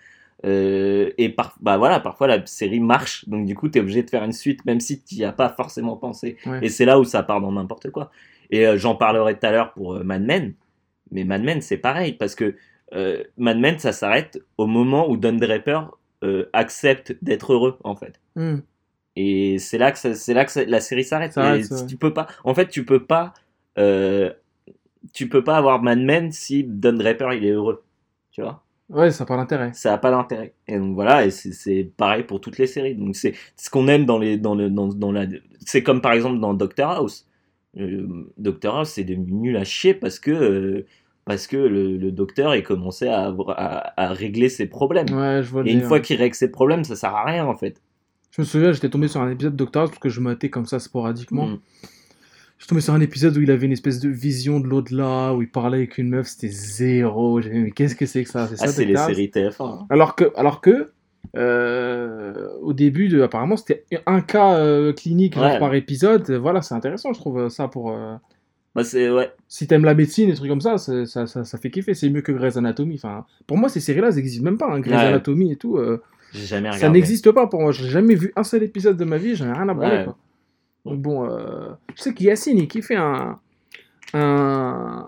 euh, 0.45 1.11
et 1.19 1.31
par, 1.31 1.57
bah 1.61 1.79
voilà, 1.79 1.99
parfois 1.99 2.29
la 2.29 2.47
série 2.47 2.79
marche, 2.79 3.29
donc 3.29 3.45
du 3.45 3.57
coup, 3.57 3.69
tu 3.69 3.79
es 3.79 3.81
obligé 3.81 4.03
de 4.05 4.11
faire 4.11 4.23
une 4.23 4.33
suite, 4.33 4.65
même 4.67 4.79
si 4.79 5.03
tu 5.03 5.17
n'y 5.17 5.25
as 5.25 5.33
pas 5.33 5.49
forcément 5.49 5.97
pensé. 5.97 6.37
Ouais. 6.47 6.61
Et 6.63 6.69
c'est 6.69 6.85
là 6.85 7.01
où 7.01 7.05
ça 7.05 7.23
part 7.25 7.41
dans 7.41 7.51
n'importe 7.51 7.91
quoi. 7.91 8.11
Et 8.51 8.65
euh, 8.67 8.77
j'en 8.79 8.95
parlerai 8.95 9.37
tout 9.39 9.47
à 9.47 9.51
l'heure 9.51 9.73
pour 9.73 9.95
euh, 9.97 10.05
Mad 10.05 10.23
Men, 10.23 10.55
mais 11.11 11.25
Mad 11.25 11.43
Men, 11.43 11.61
c'est 11.61 11.77
pareil, 11.79 12.13
parce 12.13 12.35
que 12.37 12.55
Mad 13.37 13.59
Men, 13.59 13.79
ça 13.79 13.93
s'arrête 13.93 14.39
au 14.59 14.67
moment 14.67 15.11
où 15.11 15.17
Don 15.17 15.33
Draper 15.35 15.81
accepte 16.53 17.17
d'être 17.23 17.53
heureux, 17.53 17.79
en 17.85 17.97
fait. 17.97 18.21
Mm. 18.37 18.59
Et 19.17 19.59
c'est 19.59 19.79
là 19.79 19.91
que 19.93 19.99
ça- 19.99 20.15
c'est 20.15 20.35
là 20.35 20.45
que 20.45 20.51
ça- 20.53 20.65
la 20.65 20.81
série 20.81 21.05
s'arrête. 21.05 21.33
Tu 21.87 21.97
peux 21.97 22.15
pas. 22.15 22.29
En 22.45 22.55
fait, 22.55 22.69
tu 22.69 22.85
peux 22.85 23.05
pas. 23.05 23.35
Tu 25.13 25.29
peux 25.29 25.45
pas 25.45 25.57
avoir 25.57 25.83
Mad 25.83 25.99
Men 26.01 26.33
si 26.33 26.65
Don 26.65 26.95
Draper 26.95 27.33
il 27.35 27.45
est 27.45 27.51
heureux. 27.51 27.83
Tu 28.31 28.43
vois. 28.43 28.63
Ouais, 28.91 29.11
ça 29.11 29.25
n'a 29.25 29.29
pas 29.29 29.37
d'intérêt. 29.37 29.71
Ça 29.75 29.93
a 29.93 29.99
pas 29.99 30.11
d'intérêt. 30.11 30.55
Et 30.67 30.79
donc 30.79 30.95
voilà. 30.95 31.27
Et 31.27 31.31
c'est- 31.31 31.91
pareil 31.97 32.23
pour 32.25 32.41
toutes 32.41 32.59
les 32.59 32.67
séries. 32.67 32.95
Donc 32.95 33.17
c'est 33.17 33.35
ce 33.57 33.69
qu'on 33.71 33.87
aime 33.89 34.07
dans 34.07 34.19
les 34.19 34.39
dans 34.39 34.55
le 34.55 34.71
dans, 34.71 34.89
dans 34.89 35.13
la. 35.13 35.27
C'est 35.61 35.83
comme 35.83 36.01
par 36.01 36.13
exemple 36.13 36.39
dans 36.41 36.55
Doctor 36.55 36.91
House. 36.91 37.27
Euh, 37.79 38.07
Doctor 38.39 38.79
House 38.79 38.91
c'est 38.91 39.05
devenu 39.05 39.33
nul 39.33 39.57
à 39.59 39.65
chier 39.65 39.93
parce 39.93 40.19
que 40.19 40.31
euh, 40.31 40.87
parce 41.27 41.47
que 41.47 41.59
le, 41.59 41.99
le 41.99 42.11
docteur 42.13 42.55
il 42.55 42.63
commençait 42.63 43.09
à, 43.09 43.27
avoir- 43.27 43.51
à, 43.61 43.93
à 44.01 44.13
régler 44.15 44.49
ses 44.49 44.67
problèmes. 44.67 45.07
Ouais, 45.11 45.43
je 45.43 45.51
vois 45.51 45.67
Et 45.67 45.73
une 45.73 45.83
fois 45.83 46.01
qu'il 46.01 46.17
règle 46.17 46.35
ses 46.35 46.51
problèmes, 46.51 46.85
ça 46.85 46.97
sert 46.97 47.15
à 47.15 47.25
rien 47.27 47.45
en 47.45 47.55
fait. 47.55 47.83
Je 48.31 48.41
me 48.41 48.47
souviens, 48.47 48.73
j'étais 48.73 48.89
tombé 48.89 49.09
sur 49.09 49.21
un 49.21 49.31
épisode 49.31 49.53
de 49.53 49.59
Doctor 49.59 49.83
House 49.83 49.91
parce 49.91 50.01
que 50.01 50.09
je 50.09 50.21
m'attais 50.21 50.49
comme 50.49 50.65
ça 50.65 50.79
sporadiquement. 50.79 51.47
Mm. 51.49 51.59
Je 52.59 52.65
suis 52.65 52.69
tombé 52.69 52.81
sur 52.81 52.93
un 52.93 53.01
épisode 53.01 53.37
où 53.37 53.41
il 53.41 53.51
avait 53.53 53.67
une 53.67 53.73
espèce 53.73 54.01
de 54.01 54.09
vision 54.09 54.59
de 54.59 54.67
l'au-delà, 54.67 55.33
où 55.33 55.43
il 55.43 55.49
parlait 55.49 55.79
avec 55.79 55.97
une 55.97 56.09
meuf, 56.09 56.27
c'était 56.27 56.49
zéro. 56.49 57.41
J'ai 57.41 57.51
dit, 57.51 57.59
mais 57.61 57.71
qu'est-ce 57.71 57.95
que 57.95 58.05
c'est 58.05 58.25
que 58.25 58.31
ça? 58.31 58.49
C'est 58.49 58.57
ça, 58.57 58.65
Ah, 58.67 58.69
c'est 58.69 58.85
les 58.85 58.97
séries 58.97 59.31
TF1. 59.33 59.63
hein. 59.83 59.87
Alors 59.91 60.17
que, 60.17 60.25
alors 60.37 60.61
que 60.61 60.91
euh, 61.37 62.49
au 62.63 62.73
début, 62.73 63.09
de, 63.09 63.23
apparemment, 63.23 63.57
c'était 63.57 63.85
un 64.07 64.21
cas 64.21 64.57
euh, 64.59 64.93
clinique 64.93 65.35
genre, 65.35 65.59
par 65.61 65.75
épisode. 65.75 66.29
Voilà, 66.33 66.61
c'est 66.63 66.75
intéressant, 66.75 67.13
je 67.13 67.21
trouve 67.21 67.49
ça 67.49 67.69
pour. 67.69 67.93
euh, 67.93 68.15
Bah, 68.75 68.83
c'est 68.83 69.09
ouais. 69.09 69.31
si 69.47 69.69
t'aimes 69.69 69.85
la 69.85 69.95
médecine, 69.95 70.29
des 70.29 70.35
trucs 70.35 70.49
comme 70.51 70.61
ça, 70.61 70.79
ça, 70.79 71.07
ça, 71.07 71.27
ça 71.45 71.59
fait 71.59 71.71
kiffer. 71.71 71.95
C'est 71.95 72.11
mieux 72.11 72.23
que 72.23 72.33
Grey's 72.33 72.57
Anatomy. 72.57 72.97
Enfin, 72.97 73.25
pour 73.47 73.57
moi, 73.57 73.69
ces 73.69 73.79
séries-là, 73.81 74.09
elles 74.09 74.17
n'existent 74.17 74.45
même 74.45 74.59
pas. 74.59 74.67
hein. 74.73 74.81
Grey's 74.81 74.99
Ouais. 75.01 75.07
Anatomy 75.07 75.53
et 75.53 75.57
tout, 75.57 75.77
euh, 75.77 76.03
J'ai 76.33 76.41
jamais 76.47 76.69
regardé. 76.71 76.81
ça 76.81 76.89
n'existe 76.91 77.31
pas 77.31 77.47
pour 77.47 77.61
moi. 77.61 77.71
J'ai 77.71 77.89
jamais 77.89 78.17
vu 78.17 78.33
un 78.35 78.43
seul 78.45 78.65
épisode 78.65 78.97
de 78.97 79.05
ma 79.05 79.17
vie. 79.17 79.37
J'en 79.37 79.47
ai 79.49 79.53
rien 79.53 79.69
à 79.69 79.75
branler. 79.75 79.97
Ouais. 79.99 80.07
Donc 80.89 81.01
bon, 81.01 81.29
euh, 81.29 81.69
je 81.97 82.03
sais 82.03 82.15
qu'Yacine, 82.15 82.59
il 82.59 82.69
kiffait 82.69 82.97
un, 82.97 83.39
un, 84.15 85.07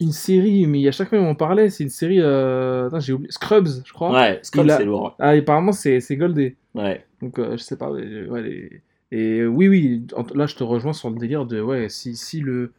une 0.00 0.12
série, 0.12 0.66
mais 0.66 0.86
à 0.88 0.92
chaque 0.92 1.08
fois 1.08 1.18
on 1.18 1.30
en 1.30 1.34
parlait, 1.34 1.70
c'est 1.70 1.84
une 1.84 1.90
série, 1.90 2.20
euh... 2.20 2.88
j'ai 3.00 3.12
oublié, 3.12 3.30
Scrubs, 3.30 3.68
je 3.84 3.92
crois. 3.92 4.12
Ouais, 4.12 4.40
Scrubs, 4.42 4.66
Il 4.66 4.70
a- 4.70 4.76
c'est 4.78 4.84
lourd. 4.84 5.14
Ah, 5.18 5.30
apparemment, 5.30 5.72
c'est 5.72 6.00
goldé. 6.16 6.56
Ouais. 6.74 7.04
Donc, 7.22 7.38
euh, 7.38 7.52
je 7.52 7.62
sais 7.62 7.76
pas. 7.76 7.90
mais, 7.90 8.26
ouais, 8.26 8.42
les- 8.42 8.82
Et 9.12 9.40
euh, 9.40 9.46
oui, 9.46 9.68
oui, 9.68 10.06
là, 10.34 10.46
je 10.46 10.56
te 10.56 10.64
rejoins 10.64 10.92
sur 10.92 11.08
le 11.10 11.16
délire 11.16 11.46
de, 11.46 11.60
ouais, 11.60 11.88
si, 11.88 12.16
si 12.16 12.40
le. 12.40 12.72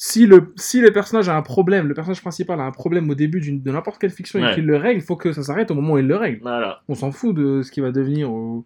Si 0.00 0.26
le, 0.26 0.52
si 0.54 0.80
le 0.80 0.92
personnage 0.92 1.28
a 1.28 1.36
un 1.36 1.42
problème, 1.42 1.88
le 1.88 1.94
personnage 1.94 2.20
principal 2.20 2.60
a 2.60 2.62
un 2.64 2.70
problème 2.70 3.10
au 3.10 3.16
début 3.16 3.40
de 3.40 3.70
n'importe 3.72 3.98
quelle 4.00 4.10
fiction 4.12 4.38
et 4.38 4.42
Ouais. 4.42 4.54
qu'il 4.54 4.64
le 4.64 4.76
règle, 4.76 5.00
il 5.00 5.04
faut 5.04 5.16
que 5.16 5.32
ça 5.32 5.42
s'arrête 5.42 5.72
au 5.72 5.74
moment 5.74 5.94
où 5.94 5.98
il 5.98 6.06
le 6.06 6.14
règle. 6.14 6.38
Voilà. 6.42 6.82
On 6.88 6.94
s'en 6.94 7.10
fout 7.10 7.34
de 7.34 7.62
ce 7.62 7.72
qui 7.72 7.80
va 7.80 7.90
devenir. 7.90 8.30
ou- 8.30 8.64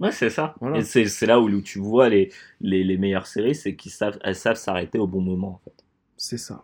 Ouais, 0.00 0.12
c'est 0.12 0.30
ça. 0.30 0.54
Voilà. 0.60 0.78
Et 0.78 0.82
c'est 0.82 1.26
là 1.26 1.40
où, 1.40 1.48
où 1.48 1.60
tu 1.60 1.78
vois 1.80 2.08
les, 2.08 2.30
les, 2.60 2.84
les 2.84 2.96
meilleures 2.96 3.26
séries, 3.26 3.54
c'est 3.54 3.74
qu'elles 3.74 4.34
savent, 4.34 4.56
s'arrêter 4.56 4.98
au 4.98 5.06
bon 5.06 5.20
moment. 5.20 5.54
En 5.54 5.60
fait. 5.64 5.84
C'est 6.16 6.38
ça. 6.38 6.62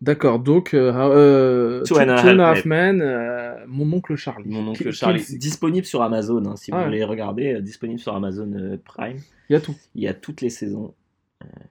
D'accord, 0.00 0.38
donc 0.38 0.72
euh, 0.72 0.90
euh, 0.94 1.82
Two 1.84 1.98
and 1.98 2.08
a 2.08 2.22
Two 2.22 2.28
and 2.30 2.38
a 2.38 2.48
Half 2.48 2.64
Men, 2.64 3.02
euh, 3.02 3.54
mon 3.66 3.92
oncle 3.92 4.16
Charlie. 4.16 4.48
Mon 4.48 4.68
oncle 4.68 4.90
Charlie, 4.92 5.22
disponible 5.36 5.84
sur 5.86 6.00
Amazon, 6.02 6.42
hein, 6.46 6.56
si 6.56 6.70
Ah 6.72 6.76
vous 6.76 6.80
ouais. 6.80 6.86
voulez 6.88 7.04
regarder, 7.04 7.54
euh, 7.54 7.60
disponible 7.60 8.00
sur 8.00 8.14
Amazon 8.14 8.50
euh, 8.54 8.78
Prime. 8.82 9.18
Il 9.50 9.52
y 9.52 9.56
a 9.56 9.60
tout. 9.60 9.76
Il 9.94 10.02
y 10.02 10.08
a 10.08 10.14
toutes 10.14 10.40
les 10.40 10.48
saisons, 10.48 10.94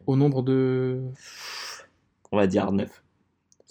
Au 0.05 0.15
nombre 0.15 0.43
de. 0.43 1.01
on 2.31 2.37
va 2.37 2.45
dire 2.45 2.71
9. 2.71 3.03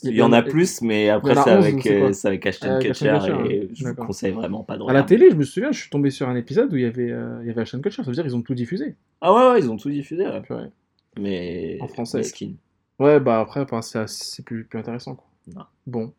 Il 0.04 0.14
y 0.14 0.22
en 0.22 0.32
a 0.32 0.42
plus, 0.42 0.80
mais 0.82 1.08
après 1.08 1.34
c'est 1.34 1.40
11, 1.40 1.48
avec, 1.48 1.86
euh, 1.86 2.12
avec 2.24 2.46
Ashton 2.46 2.70
Avec 2.70 2.86
Kutcher 2.86 3.08
Ashton 3.08 3.38
Kutcher, 3.38 3.52
et 3.54 3.58
ouais. 3.60 3.68
je 3.74 3.84
vous 3.88 3.94
conseille 3.94 4.30
vraiment 4.32 4.62
pas 4.62 4.76
de 4.76 4.82
À 4.82 4.86
la 4.86 4.88
regarder. 5.02 5.16
télé, 5.16 5.30
je 5.30 5.36
me 5.36 5.42
souviens, 5.44 5.72
je 5.72 5.80
suis 5.80 5.90
tombé 5.90 6.10
sur 6.10 6.28
un 6.28 6.36
épisode 6.36 6.72
où 6.72 6.76
il 6.76 6.82
y 6.82 6.86
avait, 6.86 7.10
euh, 7.10 7.38
il 7.42 7.48
y 7.48 7.50
avait 7.50 7.62
Ashton 7.62 7.80
Kutcher. 7.80 8.02
Ça 8.04 8.08
veut 8.10 8.14
dire 8.14 8.22
qu'ils 8.22 8.36
ont 8.36 8.42
tout 8.42 8.54
diffusé. 8.54 8.94
Ah 9.20 9.34
ouais, 9.34 9.50
ouais, 9.52 9.58
ils 9.60 9.68
ont 9.70 9.76
tout 9.76 9.90
diffusé, 9.90 10.24
ouais. 10.24 10.40
Purée. 10.42 10.70
mais 11.18 11.78
En 11.80 11.88
français. 11.88 12.18
mesquine. 12.18 12.54
Ouais, 13.00 13.18
bah 13.18 13.40
après, 13.40 13.60
enfin, 13.60 13.80
c'est 13.82 14.44
plus, 14.44 14.64
plus 14.64 14.78
intéressant. 14.78 15.16
Quoi. 15.16 15.26
Non. 15.56 15.64
Bon. 15.86 16.12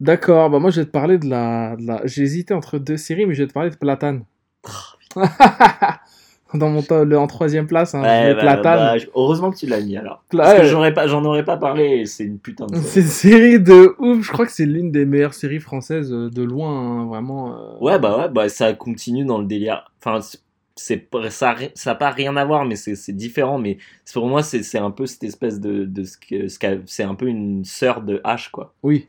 D'accord, 0.00 0.50
bah 0.50 0.58
moi 0.58 0.70
je 0.70 0.80
vais 0.80 0.86
te 0.86 0.90
parler 0.90 1.18
de 1.18 1.28
la. 1.28 1.76
la... 1.78 2.00
J'ai 2.06 2.22
hésité 2.22 2.54
entre 2.54 2.78
deux 2.78 2.96
séries, 2.96 3.26
mais 3.26 3.34
je 3.34 3.42
vais 3.44 3.48
te 3.48 3.52
parler 3.52 3.70
de 3.70 3.76
Platane. 3.76 4.24
Dans 6.54 6.68
mon 6.68 6.82
le- 7.04 7.18
en 7.18 7.26
troisième 7.26 7.66
place, 7.66 7.94
hein, 7.94 8.02
Ouais, 8.02 8.34
bah, 8.34 8.56
bah, 8.62 8.94
heureusement 9.14 9.50
que 9.50 9.56
tu 9.56 9.66
l'as 9.66 9.80
mis 9.80 9.96
alors. 9.96 10.22
Pla- 10.28 10.44
Parce 10.44 10.60
que 10.60 10.66
j'aurais 10.66 10.92
pas, 10.92 11.06
j'en 11.06 11.24
aurais 11.24 11.44
pas 11.44 11.56
parlé 11.56 12.04
c'est 12.06 12.24
une 12.24 12.38
putain 12.38 12.66
de 12.66 12.76
C'est 12.82 13.00
une 13.00 13.06
série 13.06 13.60
de 13.60 13.94
ouf, 13.98 14.22
je 14.22 14.30
crois 14.32 14.46
que 14.46 14.52
c'est 14.52 14.66
l'une 14.66 14.90
des 14.92 15.04
meilleures 15.06 15.34
séries 15.34 15.60
françaises 15.60 16.12
euh, 16.12 16.28
de 16.30 16.42
loin, 16.42 16.70
hein, 16.70 17.06
vraiment. 17.06 17.52
euh. 17.56 17.78
Ouais, 17.80 17.98
bah 17.98 18.18
ouais, 18.18 18.28
bah 18.28 18.48
ça 18.48 18.72
continue 18.74 19.24
dans 19.24 19.38
le 19.38 19.46
délire. 19.46 19.90
Enfin, 20.04 20.20
c'est- 20.20 20.38
ça, 21.30 21.54
ça 21.74 21.94
pas 21.94 22.10
rien 22.10 22.36
à 22.36 22.44
voir, 22.44 22.64
mais 22.64 22.76
c'est 22.76 23.12
différent. 23.12 23.58
Mais 23.58 23.78
pour 24.12 24.26
moi, 24.26 24.42
c'est 24.42 24.62
c'est 24.62 24.78
un 24.78 24.90
peu 24.90 25.06
cette 25.06 25.24
espèce 25.24 25.60
de, 25.60 25.84
de 25.84 26.04
ce 26.04 26.16
c'est 26.86 27.02
un 27.04 27.14
peu 27.14 27.26
une 27.26 27.64
sœur 27.64 28.02
de 28.02 28.18
H, 28.24 28.50
quoi. 28.50 28.74
Oui. 28.82 29.08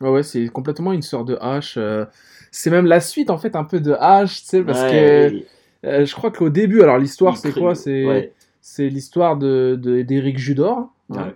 Ouais, 0.00 0.10
ouais, 0.10 0.22
c'est 0.22 0.46
complètement 0.48 0.92
une 0.92 1.02
sorte 1.02 1.28
de 1.28 1.36
H. 1.36 1.74
euh, 1.78 2.04
C'est 2.50 2.70
même 2.70 2.86
la 2.86 3.00
suite 3.00 3.30
en 3.30 3.38
fait 3.38 3.56
un 3.56 3.64
peu 3.64 3.80
de 3.80 3.92
H, 3.92 4.40
tu 4.40 4.46
sais, 4.46 4.62
parce 4.62 4.82
Ouais, 4.82 4.90
que 4.90 5.44
euh, 5.84 6.06
je 6.06 6.14
crois 6.14 6.30
qu'au 6.30 6.48
début, 6.48 6.82
alors 6.82 6.98
l'histoire 6.98 7.36
c'est 7.36 7.52
quoi? 7.52 7.74
C'est 7.74 8.04
ouais, 8.04 8.32
c'est 8.60 8.88
l'histoire 8.88 9.36
de 9.36 9.76
d'Éric 10.02 10.38
Judor. 10.38 10.92
hein, 11.10 11.32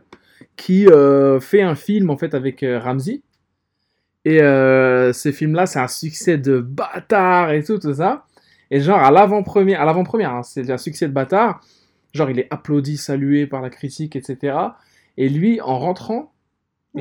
qui 0.56 0.88
euh, 0.88 1.40
fait 1.40 1.62
un 1.62 1.74
film 1.74 2.10
en 2.10 2.16
fait 2.16 2.34
avec 2.34 2.62
euh, 2.62 2.78
Ramsey. 2.78 3.22
Et 4.24 4.38
ce 4.40 5.32
film-là, 5.32 5.64
c'est 5.64 5.78
un 5.78 5.88
succès 5.88 6.36
de 6.36 6.60
bâtard 6.60 7.52
et 7.52 7.62
tout, 7.62 7.78
tout 7.78 7.94
ça. 7.94 8.26
Et 8.70 8.80
genre, 8.80 8.98
à 8.98 9.10
l'avant-première, 9.10 9.80
à 9.80 9.86
l'avant-première, 9.86 10.34
hein, 10.34 10.42
c'est 10.42 10.68
un 10.70 10.76
succès 10.76 11.08
de 11.08 11.12
bâtard. 11.12 11.62
Genre, 12.12 12.28
il 12.28 12.38
est 12.38 12.46
applaudi, 12.50 12.98
salué 12.98 13.46
par 13.46 13.62
la 13.62 13.70
critique, 13.70 14.16
etc. 14.16 14.58
Et 15.16 15.30
lui, 15.30 15.62
en 15.62 15.78
rentrant, 15.78 16.32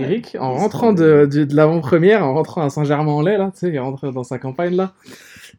Eric, 0.03 0.37
en 0.39 0.53
rentrant 0.53 0.93
de, 0.93 1.25
de, 1.31 1.43
de 1.43 1.55
l'avant-première, 1.55 2.25
en 2.25 2.33
rentrant 2.33 2.61
à 2.61 2.69
Saint-Germain-en-Laye, 2.69 3.37
là, 3.37 3.51
tu 3.53 3.59
sais, 3.59 3.69
il 3.69 3.79
rentre 3.79 4.11
dans 4.11 4.23
sa 4.23 4.37
campagne, 4.39 4.75
là, 4.75 4.93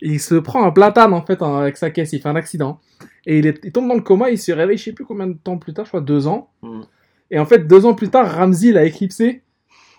il 0.01 0.21
se 0.21 0.35
prend 0.37 0.65
un 0.65 0.71
platane, 0.71 1.13
en 1.13 1.23
fait, 1.23 1.43
en- 1.43 1.57
avec 1.57 1.77
sa 1.77 1.91
caisse, 1.91 2.13
il 2.13 2.21
fait 2.21 2.29
un 2.29 2.37
accident. 2.37 2.81
Et 3.27 3.39
il, 3.39 3.47
est, 3.47 3.59
il 3.65 3.73
tombe 3.73 3.89
dans 3.89 3.95
le 3.95 4.01
coma, 4.01 4.31
il 4.31 4.39
se 4.39 4.53
réveille, 4.53 4.79
je 4.79 4.85
sais 4.85 4.93
plus 4.93 5.05
combien 5.05 5.27
de 5.27 5.35
temps 5.37 5.59
plus 5.59 5.75
tard, 5.75 5.85
je 5.85 5.91
crois 5.91 6.01
deux 6.01 6.27
ans. 6.27 6.51
Mm. 6.63 6.81
Et 7.31 7.39
en 7.39 7.45
fait, 7.47 7.67
deux 7.67 7.85
ans 7.85 7.95
plus 7.95 8.09
tard, 8.09 8.31
Ramsey 8.37 8.73
l'a 8.73 8.85
éclipsé. 8.85 9.43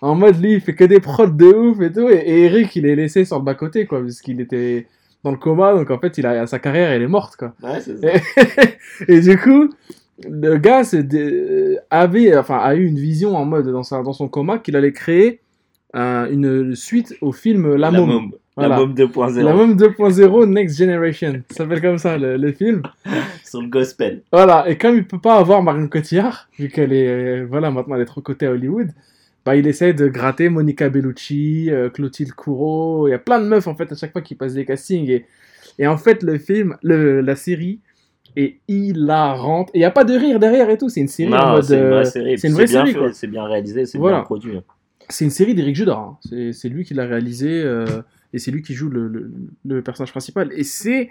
En 0.00 0.14
mode, 0.14 0.40
lui, 0.42 0.54
il 0.54 0.60
fait 0.60 0.74
que 0.74 0.84
des 0.84 0.98
prods 0.98 1.26
de 1.26 1.46
ouf 1.46 1.80
et 1.82 1.92
tout. 1.92 2.08
Et, 2.08 2.14
et 2.16 2.44
Eric, 2.46 2.74
il 2.74 2.86
est 2.86 2.96
laissé 2.96 3.24
sur 3.24 3.38
le 3.38 3.44
bas-côté, 3.44 3.86
quoi, 3.86 4.00
parce 4.00 4.20
qu'il 4.20 4.40
était 4.40 4.86
dans 5.22 5.30
le 5.30 5.36
coma. 5.36 5.74
Donc, 5.74 5.90
en 5.90 5.98
fait, 5.98 6.16
il 6.18 6.26
a, 6.26 6.46
sa 6.46 6.58
carrière, 6.58 6.90
elle 6.90 7.02
est 7.02 7.06
morte, 7.06 7.36
quoi. 7.36 7.52
Ouais, 7.62 7.80
c'est 7.80 7.96
ça. 8.00 8.08
Et, 9.08 9.14
et 9.16 9.20
du 9.20 9.38
coup, 9.38 9.68
le 10.28 10.56
gars 10.58 10.82
avait, 11.90 12.36
enfin, 12.36 12.58
a 12.58 12.74
eu 12.74 12.84
une 12.86 12.98
vision 12.98 13.36
en 13.36 13.44
mode, 13.44 13.68
dans, 13.70 13.82
sa, 13.82 14.02
dans 14.02 14.12
son 14.12 14.28
coma, 14.28 14.58
qu'il 14.58 14.76
allait 14.76 14.92
créer 14.92 15.40
un- 15.94 16.28
une 16.30 16.74
suite 16.74 17.14
au 17.20 17.32
film 17.32 17.74
La, 17.74 17.90
La 17.90 17.98
Môme. 17.98 18.08
môme. 18.10 18.32
Voilà. 18.56 18.76
La 18.76 18.80
môme 18.80 18.94
2.0 18.94 19.42
La 19.42 19.54
Môme 19.54 19.74
2.0 19.76 20.46
Next 20.46 20.78
Generation. 20.78 21.42
Ça 21.50 21.58
s'appelle 21.58 21.80
comme 21.80 21.98
ça, 21.98 22.18
le, 22.18 22.36
le 22.36 22.52
film. 22.52 22.82
sur 23.44 23.62
le 23.62 23.68
gospel. 23.68 24.22
Voilà, 24.32 24.68
et 24.68 24.76
comme 24.76 24.96
il 24.96 25.06
peut 25.06 25.18
pas 25.20 25.36
avoir 25.38 25.62
Marion 25.62 25.88
Cotillard, 25.88 26.48
vu 26.58 26.68
qu'elle 26.68 26.92
est, 26.92 27.08
euh, 27.08 27.46
voilà, 27.48 27.70
maintenant 27.70 27.96
elle 27.96 28.02
est 28.02 28.06
trop 28.06 28.20
cotée 28.20 28.46
à 28.46 28.52
Hollywood, 28.52 28.88
bah 29.44 29.56
il 29.56 29.66
essaie 29.66 29.94
de 29.94 30.06
gratter 30.06 30.48
Monica 30.50 30.88
Bellucci, 30.90 31.68
euh, 31.70 31.88
Clotilde 31.88 32.32
Courreau, 32.32 33.08
il 33.08 33.12
y 33.12 33.14
a 33.14 33.18
plein 33.18 33.40
de 33.40 33.46
meufs 33.46 33.66
en 33.66 33.74
fait 33.74 33.90
à 33.90 33.96
chaque 33.96 34.12
fois 34.12 34.20
qui 34.20 34.34
passent 34.34 34.54
des 34.54 34.66
castings, 34.66 35.08
et, 35.08 35.24
et 35.78 35.86
en 35.86 35.96
fait 35.96 36.22
le 36.22 36.36
film, 36.38 36.76
le, 36.82 37.22
la 37.22 37.34
série 37.36 37.80
est 38.36 38.58
hilarante, 38.68 39.70
et 39.74 39.78
il 39.78 39.80
y 39.82 39.84
a 39.84 39.90
pas 39.90 40.04
de 40.04 40.14
rire 40.14 40.38
derrière 40.38 40.68
et 40.70 40.78
tout, 40.78 40.88
c'est 40.88 41.00
une 41.00 41.08
série 41.08 41.32
en 41.34 41.38
Non, 41.46 41.52
mode, 41.52 41.64
c'est 41.64 41.76
une 41.78 41.82
euh, 41.84 41.90
vraie 41.90 42.04
série. 42.04 42.38
c'est 42.38 42.48
bien. 42.48 43.12
C'est 43.12 43.26
bien 43.26 43.44
réalisé, 43.44 43.86
c'est 43.86 43.98
Voilà. 43.98 44.18
bien 44.18 44.24
produit. 44.24 44.60
c'est 45.08 45.24
une 45.24 45.30
série 45.30 45.54
d'Éric 45.54 45.76
Judor, 45.76 45.98
hein. 45.98 46.18
c'est, 46.52 46.68
lui 46.68 46.84
qui 46.84 46.94
l'a 46.94 47.06
réalisé, 47.06 47.62
euh, 47.64 47.84
et 48.32 48.38
c'est 48.38 48.50
lui 48.50 48.62
qui 48.62 48.74
joue 48.74 48.88
le, 48.88 49.08
le, 49.08 49.30
le 49.66 49.82
personnage 49.82 50.10
principal, 50.12 50.50
et 50.56 50.64
c'est 50.64 51.10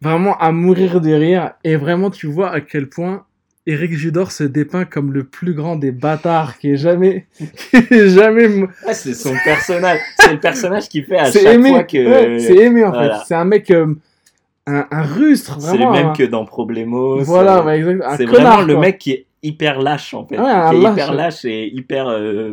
vraiment 0.00 0.36
à 0.38 0.52
mourir 0.52 1.00
de 1.00 1.12
rire, 1.12 1.52
et 1.64 1.76
vraiment 1.76 2.10
tu 2.10 2.26
vois 2.26 2.50
à 2.50 2.60
quel 2.60 2.88
point 2.88 3.24
Eric 3.66 3.92
Judor 3.92 4.32
se 4.32 4.42
dépeint 4.42 4.84
comme 4.86 5.12
le 5.12 5.24
plus 5.24 5.52
grand 5.52 5.76
des 5.76 5.92
bâtards 5.92 6.58
qui 6.58 6.70
est 6.70 6.76
jamais, 6.76 7.26
qui 7.38 7.76
est 7.94 8.08
jamais, 8.08 8.48
Ah, 8.86 8.94
c'est 8.94 9.12
son 9.14 9.34
personnage. 9.44 9.98
c'est 10.18 10.32
le 10.32 10.40
personnage 10.40 10.88
qui 10.88 11.02
fait 11.02 11.18
à 11.18 11.26
c'est 11.26 11.42
chaque 11.42 11.54
aimé, 11.54 11.68
fois 11.70 11.84
que. 11.84 11.98
ouais, 11.98 12.38
c'est 12.40 12.56
aimé 12.56 12.84
en 12.84 12.90
voilà. 12.90 13.18
fait, 13.18 13.24
c'est 13.28 13.34
un 13.34 13.44
mec, 13.44 13.70
euh, 13.70 13.94
un, 14.66 14.86
un 14.90 15.02
rustre, 15.02 15.56
c'est 15.60 15.76
le 15.78 15.90
même 15.90 16.08
un- 16.08 16.12
que 16.12 16.22
dans 16.22 16.44
Problemos. 16.44 17.22
voilà, 17.22 17.64
ouais, 17.64 17.78
exact, 17.78 18.02
un 18.04 18.16
c'est 18.16 18.24
vraiment 18.26 18.60
le 18.60 18.74
quoi. 18.74 18.80
mec 18.82 18.98
qui 18.98 19.12
est 19.12 19.26
hyper 19.42 19.80
lâche 19.80 20.14
en 20.14 20.26
fait. 20.26 20.38
Ouais, 20.38 20.44
qui 20.70 20.76
est 20.76 20.80
lâche. 20.80 20.92
hyper 20.92 21.12
lâche 21.14 21.44
et 21.44 21.66
hyper. 21.74 22.08
euh, 22.08 22.52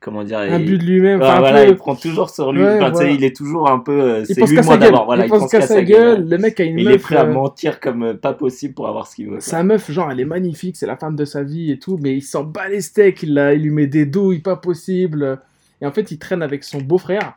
comment 0.00 0.22
dire 0.22 0.38
un 0.38 0.58
il- 0.58 0.64
but 0.64 0.78
de 0.78 0.84
lui-même, 0.84 1.20
Ouais, 1.20 1.26
enfin, 1.26 1.40
voilà, 1.40 1.64
peu- 1.64 1.70
il 1.70 1.76
prend 1.76 1.96
toujours 1.96 2.30
sur 2.30 2.52
lui. 2.52 2.62
Ouais, 2.62 2.76
Enfin, 2.76 2.90
tu 2.92 2.98
sais, 2.98 3.02
voilà. 3.02 3.10
il 3.10 3.24
est 3.24 3.34
toujours 3.36 3.68
un 3.68 3.80
peu. 3.80 4.00
euh, 4.00 4.20
il 4.28 4.32
c'est 4.34 4.46
lui 4.46 4.60
moi 4.62 4.76
d'abord. 4.76 5.06
Voilà, 5.06 5.24
il 5.26 5.28
pense 5.28 5.50
qu'à 5.50 5.60
sa 5.60 5.82
gueule, 5.82 6.28
le 6.28 6.38
mec 6.38 6.60
a 6.60 6.62
une 6.64 6.78
Il 6.78 6.84
meuf, 6.84 6.94
est 6.94 6.98
prêt 6.98 7.16
à 7.16 7.24
euh, 7.24 7.32
mentir 7.32 7.80
comme 7.80 8.14
pas 8.14 8.32
possible 8.32 8.74
pour 8.74 8.86
avoir 8.86 9.08
ce 9.08 9.16
qu'il 9.16 9.28
veut. 9.28 9.40
Sa 9.40 9.64
meuf, 9.64 9.90
genre, 9.90 10.08
elle 10.12 10.20
est 10.20 10.24
magnifique, 10.24 10.76
c'est 10.76 10.86
la 10.86 10.96
femme 10.96 11.16
de 11.16 11.24
sa 11.24 11.42
vie 11.42 11.72
et 11.72 11.80
tout, 11.80 11.98
mais 12.00 12.14
il 12.14 12.22
s'en 12.22 12.44
bat 12.44 12.68
les 12.68 12.80
steaks, 12.80 13.24
il, 13.24 13.30
il 13.56 13.62
lui 13.62 13.70
met 13.70 13.88
des 13.88 14.06
douilles, 14.06 14.38
pas 14.38 14.54
possible. 14.56 15.40
Et 15.82 15.86
en 15.86 15.90
fait, 15.90 16.12
il 16.12 16.18
traîne 16.20 16.42
avec 16.42 16.62
son 16.62 16.78
beau-frère, 16.78 17.32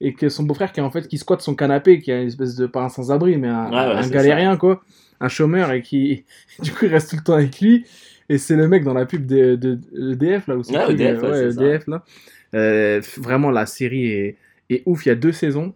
et 0.00 0.14
que 0.14 0.28
son 0.28 0.44
beau-frère 0.44 0.72
qui, 0.72 0.80
en 0.80 0.90
fait, 0.90 1.08
qui 1.08 1.18
squatte 1.18 1.40
son 1.40 1.54
canapé, 1.54 2.00
qui 2.00 2.10
est 2.10 2.22
une 2.22 2.28
espèce 2.28 2.54
de, 2.54 2.66
pas 2.66 2.82
un 2.82 2.88
sans-abri, 2.88 3.36
mais 3.36 3.48
un, 3.48 3.70
Ouais, 3.70 4.02
ouais, 4.02 4.10
galérien, 4.10 4.56
quoi. 4.56 4.82
Un 5.20 5.28
chômeur, 5.28 5.72
et 5.72 5.82
qui, 5.82 6.24
du 6.62 6.72
coup, 6.72 6.84
il 6.84 6.92
reste 6.92 7.10
tout 7.10 7.16
le 7.16 7.22
temps 7.22 7.34
avec 7.34 7.60
lui. 7.60 7.84
Et 8.28 8.38
c'est 8.38 8.56
le 8.56 8.68
mec 8.68 8.84
dans 8.84 8.94
la 8.94 9.06
pub 9.06 9.26
de, 9.26 9.56
de, 9.56 9.78
EDF, 10.12 10.46
là. 10.46 10.56
Ouais, 10.56 10.92
EDF, 10.92 11.22
ouais, 11.22 11.50
c'est. 11.50 11.62
EDF, 11.62 11.86
là. 11.88 12.04
Euh, 12.54 13.00
vraiment, 13.16 13.50
la 13.50 13.66
série 13.66 14.06
est, 14.06 14.36
est 14.70 14.82
ouf, 14.86 15.06
il 15.06 15.08
y 15.08 15.12
a 15.12 15.14
deux 15.14 15.32
saisons. 15.32 15.74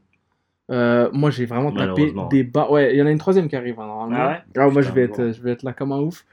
Euh, 0.70 1.10
moi, 1.12 1.30
j'ai 1.30 1.44
vraiment 1.44 1.72
tapé 1.72 2.14
des 2.30 2.44
bas. 2.44 2.70
Ouais, 2.70 2.94
il 2.94 2.98
y 2.98 3.02
en 3.02 3.06
a 3.06 3.10
une 3.10 3.18
troisième 3.18 3.48
qui 3.48 3.56
arrive, 3.56 3.78
hein, 3.80 3.86
normalement. 3.86 4.16
Ah 4.18 4.28
ouais? 4.30 4.62
Ah, 4.62 4.68
moi, 4.68 4.82
je 4.82 4.92
vais, 4.92 5.06
bon. 5.06 5.14
être, 5.14 5.32
je 5.36 5.42
vais 5.42 5.52
être 5.52 5.64
là 5.64 5.72
comme 5.72 5.92
un 5.92 5.98
ouf. 5.98 6.24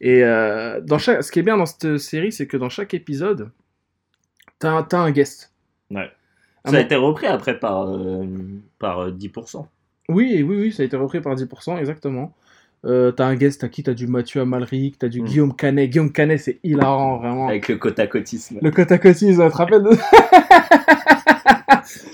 Et 0.00 0.24
euh, 0.24 0.80
dans 0.80 0.98
chaque... 0.98 1.22
ce 1.22 1.30
qui 1.30 1.38
est 1.38 1.42
bien 1.42 1.56
dans 1.56 1.66
cette 1.66 1.98
série, 1.98 2.32
c'est 2.32 2.46
que 2.46 2.56
dans 2.56 2.68
chaque 2.68 2.94
épisode, 2.94 3.50
t'as 4.58 4.84
un 4.92 5.10
guest. 5.10 5.52
Ouais. 5.90 6.10
Ah 6.66 6.70
Ça 6.72 6.76
a 6.76 6.80
été 6.80 6.96
repris 6.96 7.26
après 7.26 7.58
par, 7.58 7.88
euh, 7.88 8.24
par 8.78 8.98
euh, 9.00 9.10
10%. 9.10 9.64
Oui, 10.08 10.44
oui, 10.46 10.56
oui, 10.60 10.72
ça 10.72 10.82
a 10.82 10.86
été 10.86 10.96
repris 10.96 11.20
par 11.20 11.34
10%, 11.34 11.78
exactement. 11.78 12.32
Euh, 12.84 13.10
t'as 13.10 13.26
un 13.26 13.34
guest, 13.34 13.62
t'as 13.62 13.68
qui 13.68 13.82
T'as 13.82 13.94
du 13.94 14.06
Mathieu 14.06 14.40
Amalric, 14.42 14.98
t'as 14.98 15.08
du 15.08 15.22
Mm. 15.22 15.24
Guillaume 15.24 15.56
Canet. 15.56 15.90
Guillaume 15.90 16.12
Canet, 16.12 16.38
c'est 16.38 16.58
hilarant, 16.62 17.16
vraiment. 17.18 17.48
Avec 17.48 17.66
le 17.68 17.76
côte 17.76 17.98
à 17.98 18.06
côtisme. 18.06 18.58
Le 18.62 18.70
côte 18.70 18.92
à 18.92 18.98
côtisme, 18.98 19.42
tu 19.44 19.50
te 19.50 19.56
rappelles 19.56 19.82
de... 19.82 19.90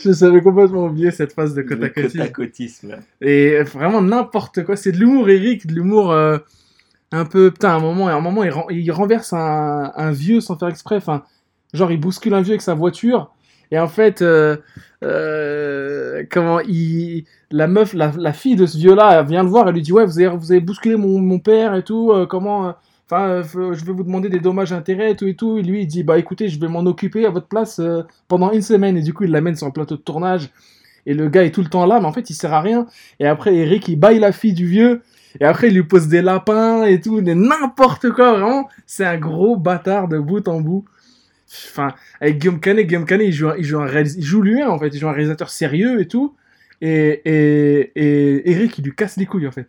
Je 0.05 0.13
savais 0.13 0.41
complètement 0.43 0.87
oublier 0.87 1.11
cette 1.11 1.33
phase 1.33 1.55
de 1.55 1.63
côte 1.63 1.83
à 1.83 1.89
Le 2.01 2.21
à 2.23 2.29
côtisme. 2.29 2.97
Et 3.21 3.63
vraiment 3.63 4.03
n'importe 4.03 4.65
quoi. 4.65 4.77
C'est 4.77 4.93
de 4.93 4.99
l'humour 4.99 5.29
Eric, 5.31 5.67
de 5.67 5.75
l'humour 5.75 6.11
euh, 6.13 6.39
un 7.11 7.25
peu. 7.25 7.51
Putain, 7.51 7.71
à 7.71 7.75
un 7.75 7.81
moment, 7.81 8.09
à 8.09 8.13
un 8.15 8.21
moment 8.21 8.43
il, 8.45 8.51
ren- 8.51 8.67
il 8.71 8.91
renverse 8.91 9.33
un, 9.33 9.93
un 9.95 10.11
vieux 10.11 10.41
sans 10.41 10.57
faire 10.59 10.69
exprès. 10.69 10.97
Enfin, 10.97 11.23
genre, 11.73 11.91
il 11.93 11.99
bouscule 12.01 12.35
un 12.35 12.43
vieux 12.43 12.53
avec 12.53 12.63
sa 12.63 12.75
voiture. 12.75 13.31
Et 13.73 13.79
en 13.79 13.89
fait, 13.89 14.23
euh, 14.23 14.59
euh, 15.03 16.25
comment. 16.31 16.61
La 17.51 17.67
meuf, 17.67 17.95
la, 17.95 18.33
fille 18.33 18.57
de 18.57 18.67
ce 18.67 18.79
vieux-là, 18.79 19.23
vient 19.23 19.43
le 19.43 19.49
voir, 19.49 19.69
elle 19.69 19.75
lui 19.75 19.83
dit 19.83 19.93
Ouais, 19.93 20.05
vous 20.05 20.19
avez, 20.21 20.29
vous 20.29 20.53
avez 20.53 20.61
bousculé 20.61 20.97
mon, 20.97 21.19
mon 21.21 21.39
père 21.39 21.75
et 21.75 21.83
tout. 21.83 22.13
euh, 22.13 22.27
comment. 22.27 22.75
enfin, 23.07 23.43
je 23.43 23.85
vais 23.85 23.93
vous 23.93 24.05
demander 24.05 24.29
des 24.29 24.41
dommages 24.41 24.73
intérêts, 24.73 25.13
et 25.13 25.17
tout 25.17 25.27
et 25.27 25.35
tout. 25.35 25.59
Et 25.59 25.63
lui, 25.63 25.83
il 25.83 25.87
dit, 25.87 26.03
bah 26.03 26.19
écoutez, 26.19 26.49
je 26.49 26.61
vais 26.61 26.69
m'en 26.69 26.81
occuper 26.81 27.27
à 27.27 27.31
votre 27.31 27.49
place 27.49 27.81
pendant 28.29 28.53
une 28.53 28.63
semaine. 28.63 28.97
Et 28.99 29.03
du 29.03 29.15
coup, 29.15 29.25
il 29.25 29.31
l'amène 29.31 29.57
sur 29.57 29.67
un 29.67 29.71
plateau 29.71 29.97
de 29.97 30.03
tournage. 30.03 30.51
Et 31.07 31.15
le 31.15 31.29
gars 31.29 31.45
est 31.45 31.51
tout 31.51 31.63
le 31.63 31.69
temps 31.69 31.87
là, 31.87 31.99
mais 31.99 32.07
en 32.07 32.13
fait, 32.13 32.31
il 32.31 32.35
sert 32.35 32.53
à 32.53 32.61
rien. 32.61 32.87
Et 33.21 33.27
après, 33.27 33.55
Eric, 33.57 33.89
il 33.89 33.97
baille 33.97 34.19
la 34.19 34.33
fille 34.33 34.55
du 34.55 34.67
vieux. 34.67 35.03
Et 35.41 35.45
après, 35.45 35.69
il 35.69 35.75
lui 35.75 35.83
pose 35.83 36.09
des 36.09 36.21
lapins 36.23 36.85
et 36.85 37.01
tout, 37.01 37.23
n'importe 37.23 38.11
quoi, 38.11 38.33
vraiment. 38.33 38.69
C'est 38.87 39.07
un 39.07 39.17
gros 39.17 39.57
bâtard 39.57 40.09
de 40.09 40.19
bout 40.19 40.47
en 40.47 40.61
bout. 40.61 40.85
Enfin, 41.71 41.95
avec 42.21 42.39
Guillaume 42.39 42.61
Canet, 42.61 42.87
Guillaume 42.87 43.05
Canet, 43.05 43.27
il 43.29 43.33
joue, 43.33 43.49
un- 43.49 43.57
il 43.59 43.65
joue, 43.65 43.79
un 43.81 43.87
réalis- 43.87 44.15
il 44.17 44.25
joue 44.25 44.41
lui-même, 44.43 44.71
en 44.71 44.79
fait. 44.79 44.89
Il 44.89 44.99
joue 44.99 45.09
un 45.09 45.13
réalisateur 45.13 45.51
sérieux 45.51 46.01
et 46.01 46.07
tout. 46.09 46.35
Et, 46.81 47.21
et, 47.25 47.93
et 47.95 48.51
Eric, 48.51 48.79
il 48.79 48.85
lui 48.85 48.95
casse 48.95 49.17
les 49.17 49.27
couilles, 49.27 49.47
en 49.47 49.53
fait. 49.53 49.67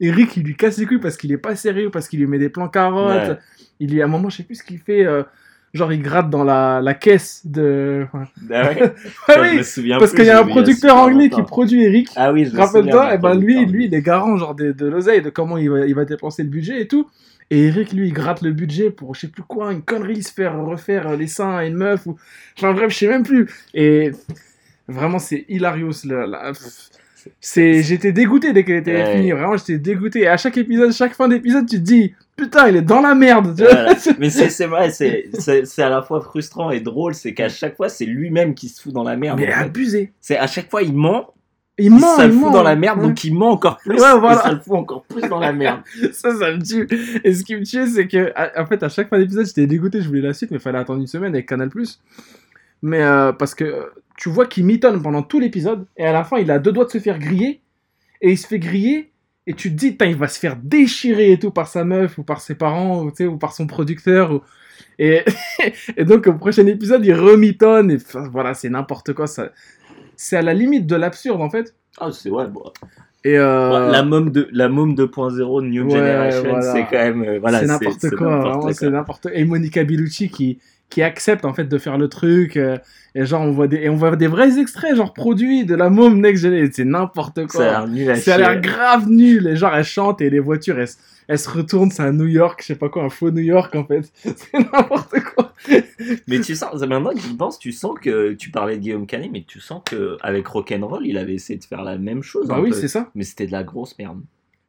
Eric, 0.00 0.36
il 0.36 0.44
lui 0.44 0.56
casse 0.56 0.78
les 0.78 0.86
couilles 0.86 0.98
parce 1.00 1.16
qu'il 1.16 1.30
est 1.32 1.36
pas 1.38 1.56
sérieux, 1.56 1.90
parce 1.90 2.08
qu'il 2.08 2.20
lui 2.20 2.26
met 2.26 2.38
des 2.38 2.48
plans 2.48 2.68
carottes. 2.68 3.28
Ouais. 3.28 3.38
Il 3.80 3.90
lui, 3.90 4.00
à 4.02 4.04
un 4.04 4.08
moment, 4.08 4.28
je 4.28 4.38
sais 4.38 4.42
plus 4.42 4.56
ce 4.56 4.62
qu'il 4.64 4.78
fait. 4.78 5.04
euh, 5.04 5.22
genre, 5.72 5.92
il 5.92 6.02
gratte 6.02 6.30
dans 6.30 6.44
la, 6.44 6.80
la 6.80 6.94
caisse 6.94 7.42
de. 7.44 8.06
Ah 8.14 8.18
ouais, 8.70 8.82
ouais, 8.82 8.92
je 9.28 9.40
oui, 9.40 9.56
me 9.58 9.62
souviens 9.62 9.98
parce 9.98 10.12
qu'il 10.12 10.24
y 10.24 10.30
a 10.30 10.38
un 10.40 10.44
producteur 10.46 10.96
anglais 10.96 11.28
qui 11.30 11.42
produit 11.42 11.82
Eric. 11.84 12.08
Ah 12.16 12.32
oui, 12.32 12.44
je 12.44 12.50
me 12.50 12.50
souviens 12.50 12.64
Rappelle-toi, 12.66 13.08
du 13.08 13.14
eh 13.14 13.18
ben 13.18 13.34
lui, 13.34 13.66
lui, 13.66 13.84
il 13.86 13.94
est 13.94 14.02
garant 14.02 14.36
genre 14.36 14.54
de, 14.54 14.72
de 14.72 14.86
l'oseille, 14.86 15.20
de 15.22 15.30
comment 15.30 15.58
il 15.58 15.68
va, 15.70 15.84
il 15.86 15.94
va 15.94 16.04
dépenser 16.04 16.42
le 16.44 16.48
budget 16.48 16.80
et 16.80 16.86
tout. 16.88 17.08
Et 17.50 17.66
Eric, 17.66 17.92
lui, 17.92 18.08
il 18.08 18.12
gratte 18.12 18.42
le 18.42 18.52
budget 18.52 18.90
pour 18.90 19.14
je 19.14 19.22
sais 19.22 19.28
plus 19.28 19.42
quoi, 19.42 19.72
une 19.72 19.82
connerie, 19.82 20.22
se 20.22 20.32
faire 20.32 20.58
refaire 20.64 21.16
les 21.16 21.26
seins 21.26 21.56
à 21.56 21.64
une 21.64 21.74
meuf 21.76 22.06
ou. 22.06 22.16
Enfin 22.58 22.72
bref, 22.72 22.90
je 22.92 22.98
sais 22.98 23.08
même 23.08 23.22
plus. 23.22 23.48
Et 23.74 24.10
vraiment, 24.88 25.18
c'est 25.18 25.44
hilarious. 25.48 26.04
là, 26.04 26.26
là. 26.26 26.52
C'est, 27.40 27.82
j'étais 27.82 28.12
dégoûté 28.12 28.52
dès 28.52 28.64
qu'elle 28.64 28.76
était 28.76 28.94
Ouais. 28.96 29.16
finie. 29.16 29.32
Vraiment, 29.32 29.56
j'étais 29.56 29.78
dégoûté. 29.78 30.20
Et 30.20 30.28
à 30.28 30.36
chaque 30.36 30.58
épisode, 30.58 30.92
chaque 30.92 31.14
fin 31.14 31.26
d'épisode, 31.28 31.66
tu 31.66 31.76
te 31.76 31.80
dis, 31.82 32.14
putain, 32.36 32.68
il 32.68 32.76
est 32.76 32.82
dans 32.82 33.00
la 33.00 33.14
merde. 33.14 33.54
tu 33.56 33.62
vois. 33.62 33.72
Voilà. 33.72 33.94
Mais 34.18 34.28
c'est 34.30 34.66
vrai, 34.66 34.90
c'est 34.90 35.82
à 35.82 35.88
la 35.88 36.02
fois 36.02 36.20
frustrant 36.20 36.70
et 36.70 36.80
drôle, 36.80 37.14
c'est 37.14 37.32
qu'à 37.32 37.48
chaque 37.48 37.76
fois, 37.76 37.88
c'est 37.88 38.04
lui-même 38.04 38.54
qui 38.54 38.68
se 38.68 38.82
fout 38.82 38.92
dans 38.92 39.04
la 39.04 39.16
merde. 39.16 39.38
Mais 39.40 39.50
abusé. 39.52 40.12
C'est 40.20 40.36
à 40.36 40.46
chaque 40.46 40.68
fois, 40.70 40.82
il 40.82 40.92
ment, 40.94 41.32
Il 41.78 41.90
ment, 41.90 42.16
ça 42.16 42.24
il 42.24 42.28
le 42.28 42.32
fout 42.34 42.42
ment. 42.42 42.50
dans 42.52 42.62
la 42.62 42.76
merde, 42.76 43.00
Ouais. 43.00 43.06
donc 43.08 43.24
il 43.24 43.34
ment 43.34 43.50
encore 43.50 43.78
plus, 43.78 43.96
Ouais, 44.00 44.18
voilà. 44.18 44.38
et 44.40 44.42
ça 44.42 44.52
le 44.52 44.60
fout 44.60 44.74
encore 44.74 45.02
plus 45.04 45.22
dans 45.22 45.40
la 45.40 45.52
merde. 45.52 45.80
ça, 46.12 46.30
ça 46.36 46.52
me 46.52 46.62
tue. 46.62 46.86
Et 47.24 47.34
ce 47.34 47.42
qui 47.44 47.56
me 47.56 47.64
tue, 47.64 47.88
c'est 47.88 48.06
que, 48.06 48.32
en 48.60 48.66
fait, 48.66 48.82
à 48.82 48.88
chaque 48.88 49.08
fin 49.08 49.18
d'épisode, 49.18 49.46
j'étais 49.46 49.66
dégoûté, 49.66 50.00
je 50.00 50.06
voulais 50.06 50.20
la 50.20 50.34
suite, 50.34 50.50
mais 50.52 50.58
il 50.58 50.60
fallait 50.60 50.78
attendre 50.78 51.00
une 51.00 51.06
semaine 51.08 51.34
avec 51.34 51.46
Canal+. 51.48 51.70
Mais 52.82 53.02
euh, 53.02 53.32
parce 53.32 53.54
que 53.54 53.64
euh, 53.64 53.84
tu 54.16 54.28
vois 54.28 54.46
qu'il 54.46 54.64
mitonne 54.66 55.02
pendant 55.02 55.22
tout 55.22 55.40
l'épisode, 55.40 55.86
et 55.96 56.04
à 56.04 56.12
la 56.12 56.22
fin, 56.22 56.38
il 56.38 56.50
a 56.50 56.58
deux 56.60 56.70
doigts 56.70 56.84
de 56.84 56.90
se 56.90 56.98
faire 56.98 57.18
griller, 57.18 57.60
et 58.20 58.30
il 58.32 58.38
se 58.38 58.46
fait 58.46 58.58
griller, 58.60 59.10
et 59.46 59.54
tu 59.54 59.70
te 59.70 59.74
dis, 59.74 59.96
il 60.00 60.16
va 60.16 60.28
se 60.28 60.38
faire 60.38 60.56
déchirer 60.56 61.32
et 61.32 61.38
tout 61.38 61.50
par 61.50 61.66
sa 61.66 61.84
meuf, 61.84 62.18
ou 62.18 62.22
par 62.22 62.40
ses 62.40 62.54
parents, 62.54 63.02
ou, 63.02 63.10
ou 63.24 63.36
par 63.36 63.52
son 63.52 63.66
producteur. 63.66 64.32
Ou... 64.32 64.40
Et... 64.98 65.22
et 65.96 66.04
donc, 66.04 66.26
au 66.28 66.34
prochain 66.34 66.66
épisode, 66.66 67.04
il 67.04 67.14
remitonne, 67.14 67.90
et 67.90 67.98
voilà, 68.30 68.54
c'est 68.54 68.68
n'importe 68.68 69.12
quoi. 69.12 69.26
Ça... 69.26 69.50
C'est 70.16 70.36
à 70.36 70.42
la 70.42 70.54
limite 70.54 70.86
de 70.86 70.96
l'absurde, 70.96 71.40
en 71.40 71.50
fait. 71.50 71.74
Ah, 71.98 72.10
c'est 72.12 72.30
ouais, 72.30 72.46
bon. 72.46 72.62
Et 73.24 73.38
euh, 73.38 73.90
La 73.90 74.02
môme 74.02 74.30
de 74.30 74.48
la 74.52 74.68
môme 74.68 74.94
2.0 74.94 75.62
de 75.62 75.68
New 75.68 75.84
Ouais, 75.84 75.90
Generation, 75.90 76.42
voilà. 76.50 76.72
c'est 76.72 76.82
quand 76.84 76.98
même 77.02 77.22
euh, 77.22 77.38
voilà, 77.40 77.60
c'est 77.60 77.66
n'importe 77.66 78.10
quoi, 78.10 78.36
vraiment, 78.40 78.72
c'est 78.72 78.90
n'importe 78.90 79.28
Et 79.32 79.44
Monica 79.46 79.82
Bellucci 79.82 80.28
qui, 80.28 80.58
qui 80.90 81.02
accepte 81.02 81.46
en 81.46 81.54
fait 81.54 81.64
de 81.64 81.78
faire 81.78 81.96
le 81.96 82.08
truc. 82.08 82.58
euh, 82.58 82.76
et 83.14 83.24
genre, 83.24 83.40
on 83.42 83.52
voit 83.52 83.66
des, 83.68 83.76
et 83.78 83.88
on 83.88 83.96
voit 83.96 84.16
des 84.16 84.26
vrais 84.26 84.58
extraits, 84.58 84.94
genre 84.96 85.14
produits 85.14 85.64
de 85.64 85.74
la 85.74 85.88
môme 85.88 86.20
Next 86.20 86.42
Gen. 86.42 86.68
C'est 86.72 86.84
n'importe 86.84 87.46
quoi. 87.46 87.86
Ça 88.16 88.34
a 88.34 88.38
l'air 88.38 88.60
grave 88.60 89.08
nul. 89.08 89.46
Et 89.46 89.56
genre, 89.56 89.74
elle 89.74 89.84
chante 89.84 90.20
et 90.20 90.28
les 90.28 90.40
voitures, 90.40 90.78
elles, 90.78 90.88
elles 91.28 91.38
se 91.38 91.48
retournent. 91.50 91.90
C'est 91.90 92.02
à 92.02 92.12
New 92.12 92.26
York, 92.26 92.60
je 92.62 92.66
sais 92.68 92.74
pas 92.76 92.88
quoi, 92.88 93.04
un 93.04 93.10
faux 93.10 93.30
New 93.30 93.42
York 93.42 93.74
en 93.74 93.84
fait. 93.84 94.10
C'est 94.22 94.52
n'importe 94.54 95.14
quoi. 95.34 95.52
Mais 96.28 96.40
tu 96.40 96.54
sens, 96.54 96.80
maintenant 96.82 97.12
que 97.14 97.20
j'y 97.20 97.34
pense, 97.34 97.58
tu 97.58 97.72
sens 97.72 97.94
que 98.00 98.32
tu 98.34 98.50
parlais 98.50 98.76
de 98.76 98.82
Guillaume 98.82 99.06
Canet, 99.06 99.30
mais 99.32 99.44
tu 99.46 99.60
sens 99.60 99.82
que 99.84 100.16
avec 100.20 100.46
Rock'n'Roll, 100.46 101.06
il 101.06 101.16
avait 101.18 101.34
essayé 101.34 101.58
de 101.58 101.64
faire 101.64 101.82
la 101.82 101.96
même 101.98 102.22
chose. 102.22 102.48
Bah 102.48 102.56
un 102.56 102.60
oui, 102.60 102.72
c'est 102.74 102.88
ça. 102.88 103.10
Mais 103.14 103.24
c'était 103.24 103.46
de 103.46 103.52
la 103.52 103.62
grosse 103.64 103.98
merde. 103.98 104.20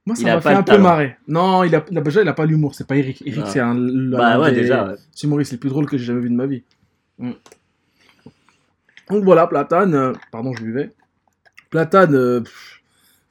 Moi, 0.08 0.16
ça 0.16 0.24
m'a 0.24 0.40
fait 0.40 0.50
un 0.50 0.58
peu 0.62 0.74
talent. 0.74 0.84
marrer. 0.84 1.16
Non, 1.28 1.64
il 1.64 1.74
a, 1.76 1.84
il 1.90 1.98
a, 1.98 2.02
déjà, 2.02 2.22
il 2.22 2.28
a 2.28 2.34
pas 2.34 2.46
l'humour. 2.46 2.76
C'est 2.76 2.86
pas 2.88 2.96
Eric. 2.96 3.24
Eric, 3.26 3.42
Ah. 3.44 3.50
c'est 3.50 3.60
un. 3.60 3.74
Bah 3.76 4.40
ouais, 4.40 4.52
des- 4.52 4.62
déjà. 4.62 4.88
ouais. 4.90 4.96
C'est 5.12 5.26
Maurice, 5.28 5.50
c'est 5.50 5.56
le 5.56 5.60
plus 5.60 5.70
drôle 5.70 5.88
que 5.88 5.98
j'ai 5.98 6.06
jamais 6.06 6.22
vu 6.22 6.30
de 6.30 6.36
ma 6.36 6.46
vie. 6.46 6.62
Mm. 7.18 7.32
Donc 9.10 9.24
voilà, 9.24 9.48
Platane, 9.48 9.94
euh, 9.94 10.14
pardon, 10.32 10.54
je 10.58 10.64
buvais. 10.64 10.92
Platane, 11.70 12.16
euh, 12.16 12.42
pff, 12.42 12.75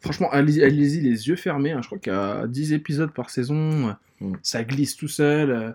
franchement, 0.04 0.28
allez- 0.30 0.62
allez-y 0.62 1.00
les 1.00 1.28
yeux 1.28 1.36
fermés. 1.36 1.72
hein, 1.72 1.80
je 1.82 1.86
crois 1.86 1.98
qu'il 1.98 2.12
y 2.12 2.16
a 2.16 2.46
10 2.46 2.72
épisodes 2.72 3.12
par 3.12 3.30
saison. 3.30 3.96
Mm. 4.20 4.34
Ça 4.42 4.62
glisse 4.64 4.96
tout 4.96 5.08
seul. 5.08 5.50
euh. 5.50 5.70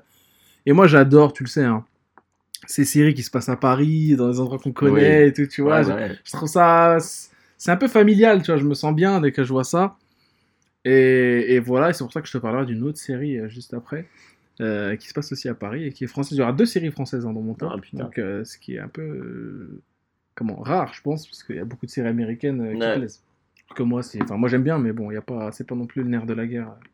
Et 0.65 0.71
moi, 0.73 0.87
j'adore, 0.87 1.33
tu 1.33 1.43
le 1.43 1.49
sais, 1.49 1.63
hein, 1.65 1.83
ces 2.67 2.85
séries 2.85 3.13
qui 3.13 3.23
se 3.23 3.31
passent 3.31 3.49
à 3.49 3.55
Paris, 3.57 4.15
dans 4.15 4.29
des 4.31 4.39
endroits 4.39 4.59
qu'on 4.59 4.71
connaît 4.71 5.27
et 5.27 5.33
tout, 5.33 5.45
tu 5.47 5.61
vois. 5.61 5.77
Ouais, 5.79 5.83
je- 5.83 5.89
ouais. 5.91 6.17
je 6.23 6.31
trouve 6.31 6.47
ça. 6.49 6.97
C'est 7.57 7.71
un 7.71 7.77
peu 7.77 7.87
familial, 7.87 8.41
tu 8.41 8.51
vois. 8.51 8.57
Je 8.59 8.65
me 8.65 8.73
sens 8.73 8.93
bien 8.95 9.19
dès 9.21 9.31
que 9.31 9.43
je 9.43 9.49
vois 9.51 9.63
ça. 9.65 9.97
Et, 10.85 11.55
et 11.55 11.59
voilà, 11.59 11.89
et 11.89 11.93
c'est 11.93 12.03
pour 12.03 12.13
ça 12.13 12.21
que 12.21 12.27
je 12.27 12.33
te 12.33 12.37
parlerai 12.37 12.65
d'une 12.65 12.83
autre 12.83 12.97
série 12.97 13.37
euh, 13.37 13.49
juste 13.49 13.73
après, 13.73 14.07
euh, 14.61 14.95
qui 14.95 15.07
se 15.09 15.13
passe 15.13 15.31
aussi 15.31 15.49
à 15.49 15.53
Paris 15.53 15.83
et 15.85 15.91
qui 15.91 16.05
est 16.05 16.07
française. 16.07 16.37
Il 16.37 16.39
y 16.39 16.41
aura 16.43 16.53
deux 16.53 16.65
séries 16.65 16.91
françaises 16.91 17.25
hein, 17.25 17.33
dans 17.33 17.41
mon 17.41 17.53
temps. 17.53 17.71
Ah, 17.73 17.79
donc, 17.97 18.17
euh, 18.17 18.43
ce 18.45 18.57
qui 18.57 18.75
est 18.75 18.79
un 18.79 18.87
peu. 18.87 19.01
euh, 19.01 19.81
comment 20.35 20.55
Rare, 20.61 20.93
je 20.93 21.01
pense, 21.01 21.27
parce 21.27 21.43
qu'il 21.43 21.57
y 21.57 21.59
a 21.59 21.65
beaucoup 21.65 21.85
de 21.85 21.91
séries 21.91 22.07
américaines 22.07 22.71
qui 22.73 22.79
Ouais. 22.79 22.95
plaisent. 22.97 23.21
Que 23.75 23.83
moi, 23.83 24.01
c'est. 24.03 24.21
Enfin, 24.23 24.35
moi 24.37 24.49
j'aime 24.49 24.63
bien, 24.63 24.77
mais 24.79 24.91
bon, 24.93 25.11
il 25.11 25.13
y 25.13 25.17
a 25.17 25.21
pas... 25.21 25.51
c'est 25.51 25.65
pas 25.67 25.75
non 25.75 25.85
plus 25.85 26.03
le 26.03 26.09
nerf 26.09 26.25
de 26.25 26.33
la 26.33 26.47
guerre. 26.47 26.69
euh, 26.69 26.85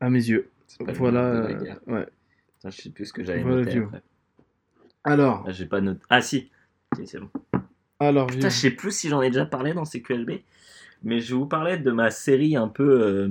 à 0.00 0.10
mes 0.10 0.24
yeux. 0.24 0.50
Le 0.86 0.92
Voilà. 0.92 1.32
nerf 1.32 1.42
de 1.42 1.48
la 1.52 1.58
euh, 1.60 1.64
guerre. 1.64 1.80
ouais. 1.86 2.06
Je 2.64 2.70
sais 2.70 2.90
plus 2.90 3.06
ce 3.06 3.12
que 3.12 3.22
j'avais 3.24 3.42
Voilà, 3.42 3.56
noté 3.64 3.78
après. 3.78 4.02
Alors, 5.04 5.44
Ah, 5.46 5.52
j'ai 5.52 5.66
pas 5.66 5.80
noté. 5.80 6.00
Ah 6.08 6.20
si. 6.22 6.50
C'est 7.04 7.18
bon. 7.18 7.28
alors, 8.00 8.26
Putain, 8.28 8.48
je 8.48 8.54
sais 8.56 8.70
plus 8.70 8.92
si 8.92 9.08
j'en 9.08 9.20
ai 9.20 9.28
déjà 9.30 9.44
parlé 9.44 9.74
dans 9.74 9.84
CQLB, 9.84 10.30
mais 11.02 11.20
je 11.20 11.32
vais 11.34 11.38
vous 11.38 11.46
parler 11.46 11.76
de 11.76 11.90
ma 11.90 12.10
série 12.10 12.56
un 12.56 12.68
peu 12.68 13.02
euh, 13.02 13.28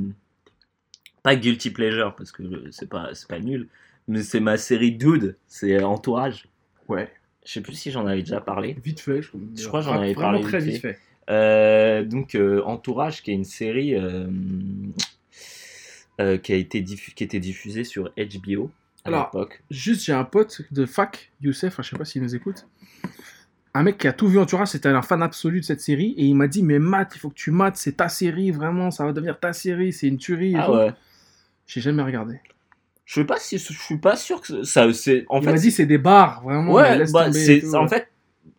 pas 1.23 1.35
guilty 1.35 1.72
pleasure 1.72 2.15
parce 2.15 2.31
que 2.31 2.43
c'est 2.72 2.89
pas 2.89 3.09
c'est 3.13 3.27
pas 3.27 3.39
nul, 3.39 3.69
mais 4.07 4.22
c'est 4.22 4.39
ma 4.41 4.57
série 4.57 4.91
Dude, 4.91 5.38
c'est 5.47 5.81
Entourage. 5.81 6.47
Ouais. 6.88 7.11
Je 7.45 7.53
sais 7.53 7.61
plus 7.61 7.73
si 7.73 7.89
j'en 7.91 8.05
avais 8.05 8.22
déjà 8.22 8.39
parlé. 8.41 8.73
Vite 8.83 8.99
fait, 8.99 9.22
je, 9.22 9.31
Je 9.55 9.67
crois 9.67 9.80
que 9.80 9.85
j'en 9.88 9.93
avais 9.99 10.13
parlé 10.13 10.41
très 10.41 10.59
vite 10.59 10.73
vite 10.73 10.81
fait. 10.81 10.99
Euh, 11.29 12.03
donc 12.03 12.35
euh, 12.35 12.61
Entourage, 12.65 13.23
qui 13.23 13.31
est 13.31 13.35
une 13.35 13.45
série 13.45 13.95
euh, 13.95 14.27
qui 16.37 16.53
a 16.53 16.55
été 16.55 16.81
diffu- 16.81 17.13
qui 17.13 17.23
était 17.23 17.39
diffusée 17.39 17.83
sur 17.83 18.11
HBO 18.17 18.71
à 19.03 19.07
Alors, 19.07 19.29
l'époque. 19.33 19.63
Juste, 19.69 20.03
j'ai 20.05 20.13
un 20.13 20.23
pote 20.23 20.61
de 20.71 20.85
fac, 20.85 21.31
Youssef, 21.41 21.75
je 21.81 21.89
sais 21.89 21.95
pas 21.97 22.05
s'il 22.05 22.21
nous 22.21 22.35
écoute. 22.35 22.67
Un 23.73 23.83
mec 23.83 23.97
qui 23.97 24.07
a 24.07 24.13
tout 24.13 24.27
vu 24.27 24.37
Entourage, 24.37 24.67
c'était 24.69 24.89
un 24.89 25.01
fan 25.01 25.23
absolu 25.23 25.59
de 25.61 25.65
cette 25.65 25.81
série, 25.81 26.13
et 26.17 26.25
il 26.25 26.35
m'a 26.35 26.47
dit 26.47 26.61
Mais 26.61 26.77
Matt, 26.77 27.13
il 27.15 27.19
faut 27.19 27.29
que 27.29 27.33
tu 27.35 27.49
mates, 27.51 27.75
c'est 27.77 27.93
ta 27.97 28.07
série, 28.09 28.51
vraiment, 28.51 28.91
ça 28.91 29.03
va 29.05 29.13
devenir 29.13 29.39
ta 29.39 29.51
série, 29.51 29.91
c'est 29.91 30.07
une 30.07 30.17
tuerie. 30.17 30.53
Ah 30.55 30.71
ouais. 30.71 30.91
J'ai 31.65 31.81
jamais 31.81 32.03
regardé. 32.03 32.39
Je 33.05 33.15
sais 33.15 33.25
pas 33.25 33.37
si 33.37 33.57
je 33.57 33.73
suis 33.73 33.97
pas 33.97 34.15
sûr 34.15 34.39
que 34.41 34.63
ça 34.63 34.91
c'est 34.93 35.25
en 35.27 35.39
il 35.39 35.43
fait 35.45 35.51
m'a 35.51 35.57
dit 35.57 35.71
C'est 35.71 35.85
des 35.85 35.97
bars, 35.97 36.41
vraiment. 36.43 36.71
Ouais, 36.73 37.03
bah, 37.11 37.25
tomber 37.25 37.61
tout. 37.61 37.75
en 37.75 37.87
fait, 37.87 38.07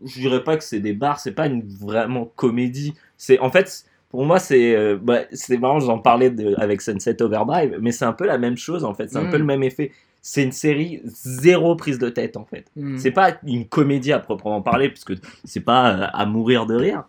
je 0.05 0.21
dirais 0.21 0.43
pas 0.45 0.57
que 0.57 0.65
c'est 0.65 0.81
des 0.81 0.93
bars, 0.93 1.21
c'est 1.21 1.33
pas 1.33 1.47
une 1.47 1.63
vraiment 1.63 2.27
comédie. 2.37 2.95
C'est 3.17 3.39
en 3.39 3.51
fait, 3.51 3.85
pour 4.11 4.25
moi, 4.25 4.39
c'est 4.39 4.75
euh, 4.77 4.97
bah, 5.01 5.21
c'est 5.33 5.59
marrant, 5.59 5.81
j'en 5.81 5.99
parlais 5.99 6.31
de, 6.31 6.55
avec 6.59 6.81
Sunset 6.81 7.21
Overdrive, 7.23 7.79
mais 7.81 7.93
c'est 7.93 8.05
un 8.05 8.13
peu 8.13 8.27
la 8.27 8.39
même 8.39 8.57
chose 8.57 8.85
en 8.85 8.95
fait, 8.95 9.09
c'est 9.11 9.19
un 9.19 9.25
Mm. 9.25 9.31
peu 9.31 9.39
le 9.39 9.45
même 9.45 9.63
effet. 9.63 9.93
C'est 10.23 10.43
une 10.43 10.53
série 10.53 11.03
zéro 11.05 11.77
prise 11.77 11.99
de 11.99 12.09
tête 12.09 12.37
en 12.39 12.47
fait. 12.47 12.65
Hmm. 12.77 12.97
C'est 12.97 13.11
pas 13.11 13.37
une 13.47 13.67
comédie 13.69 14.11
à 14.13 14.19
proprement 14.19 14.63
parler, 14.63 14.89
parce 14.89 15.05
que 15.05 15.13
c'est 15.45 15.61
pas 15.61 15.95
euh, 15.95 16.07
à 16.15 16.25
mourir 16.25 16.65
de 16.65 16.75
rire, 16.75 17.05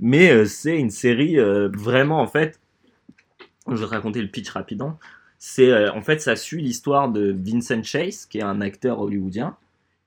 mais 0.00 0.30
euh, 0.30 0.46
c'est 0.46 0.78
une 0.78 0.88
série 0.90 1.36
vraiment 1.74 2.20
en 2.20 2.26
fait. 2.26 2.58
Je 3.68 3.74
vais 3.74 3.84
te 3.84 3.90
raconter 3.90 4.22
le 4.22 4.28
pitch 4.28 4.48
rapidement. 4.50 4.98
C'est 5.38 5.88
en 5.90 6.00
fait 6.00 6.22
ça 6.22 6.36
suit 6.36 6.62
l'histoire 6.62 7.10
de 7.10 7.36
Vincent 7.38 7.82
Chase, 7.82 8.24
qui 8.24 8.38
est 8.38 8.42
un 8.42 8.62
acteur 8.62 8.98
hollywoodien, 9.00 9.56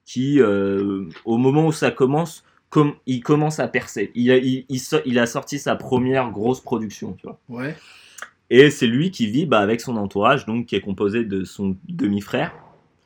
qui 0.08 0.40
euh, 0.42 1.04
au 1.26 1.38
moment 1.38 1.68
où 1.68 1.72
ça 1.72 1.92
commence, 1.92 2.44
comme 2.70 2.96
il 3.06 3.22
commence 3.22 3.60
à 3.60 3.68
percer. 3.68 4.12
Il 4.16 4.32
a, 4.32 4.38
il, 4.38 4.66
il 4.70 4.80
so- 4.80 5.02
il 5.06 5.20
a 5.20 5.28
sorti 5.28 5.60
sa 5.60 5.76
première 5.76 6.32
grosse 6.32 6.62
production, 6.62 7.14
tu 7.14 7.28
vois. 7.28 7.38
Ouais. 7.50 7.76
Et 8.50 8.70
c'est 8.72 8.88
lui 8.88 9.12
qui 9.12 9.28
vit 9.28 9.46
bah, 9.46 9.60
avec 9.60 9.82
son 9.82 9.98
entourage, 9.98 10.46
donc 10.46 10.66
qui 10.68 10.76
est 10.76 10.82
composé 10.82 11.24
de 11.26 11.44
son 11.44 11.76
demi-frère, 11.88 12.54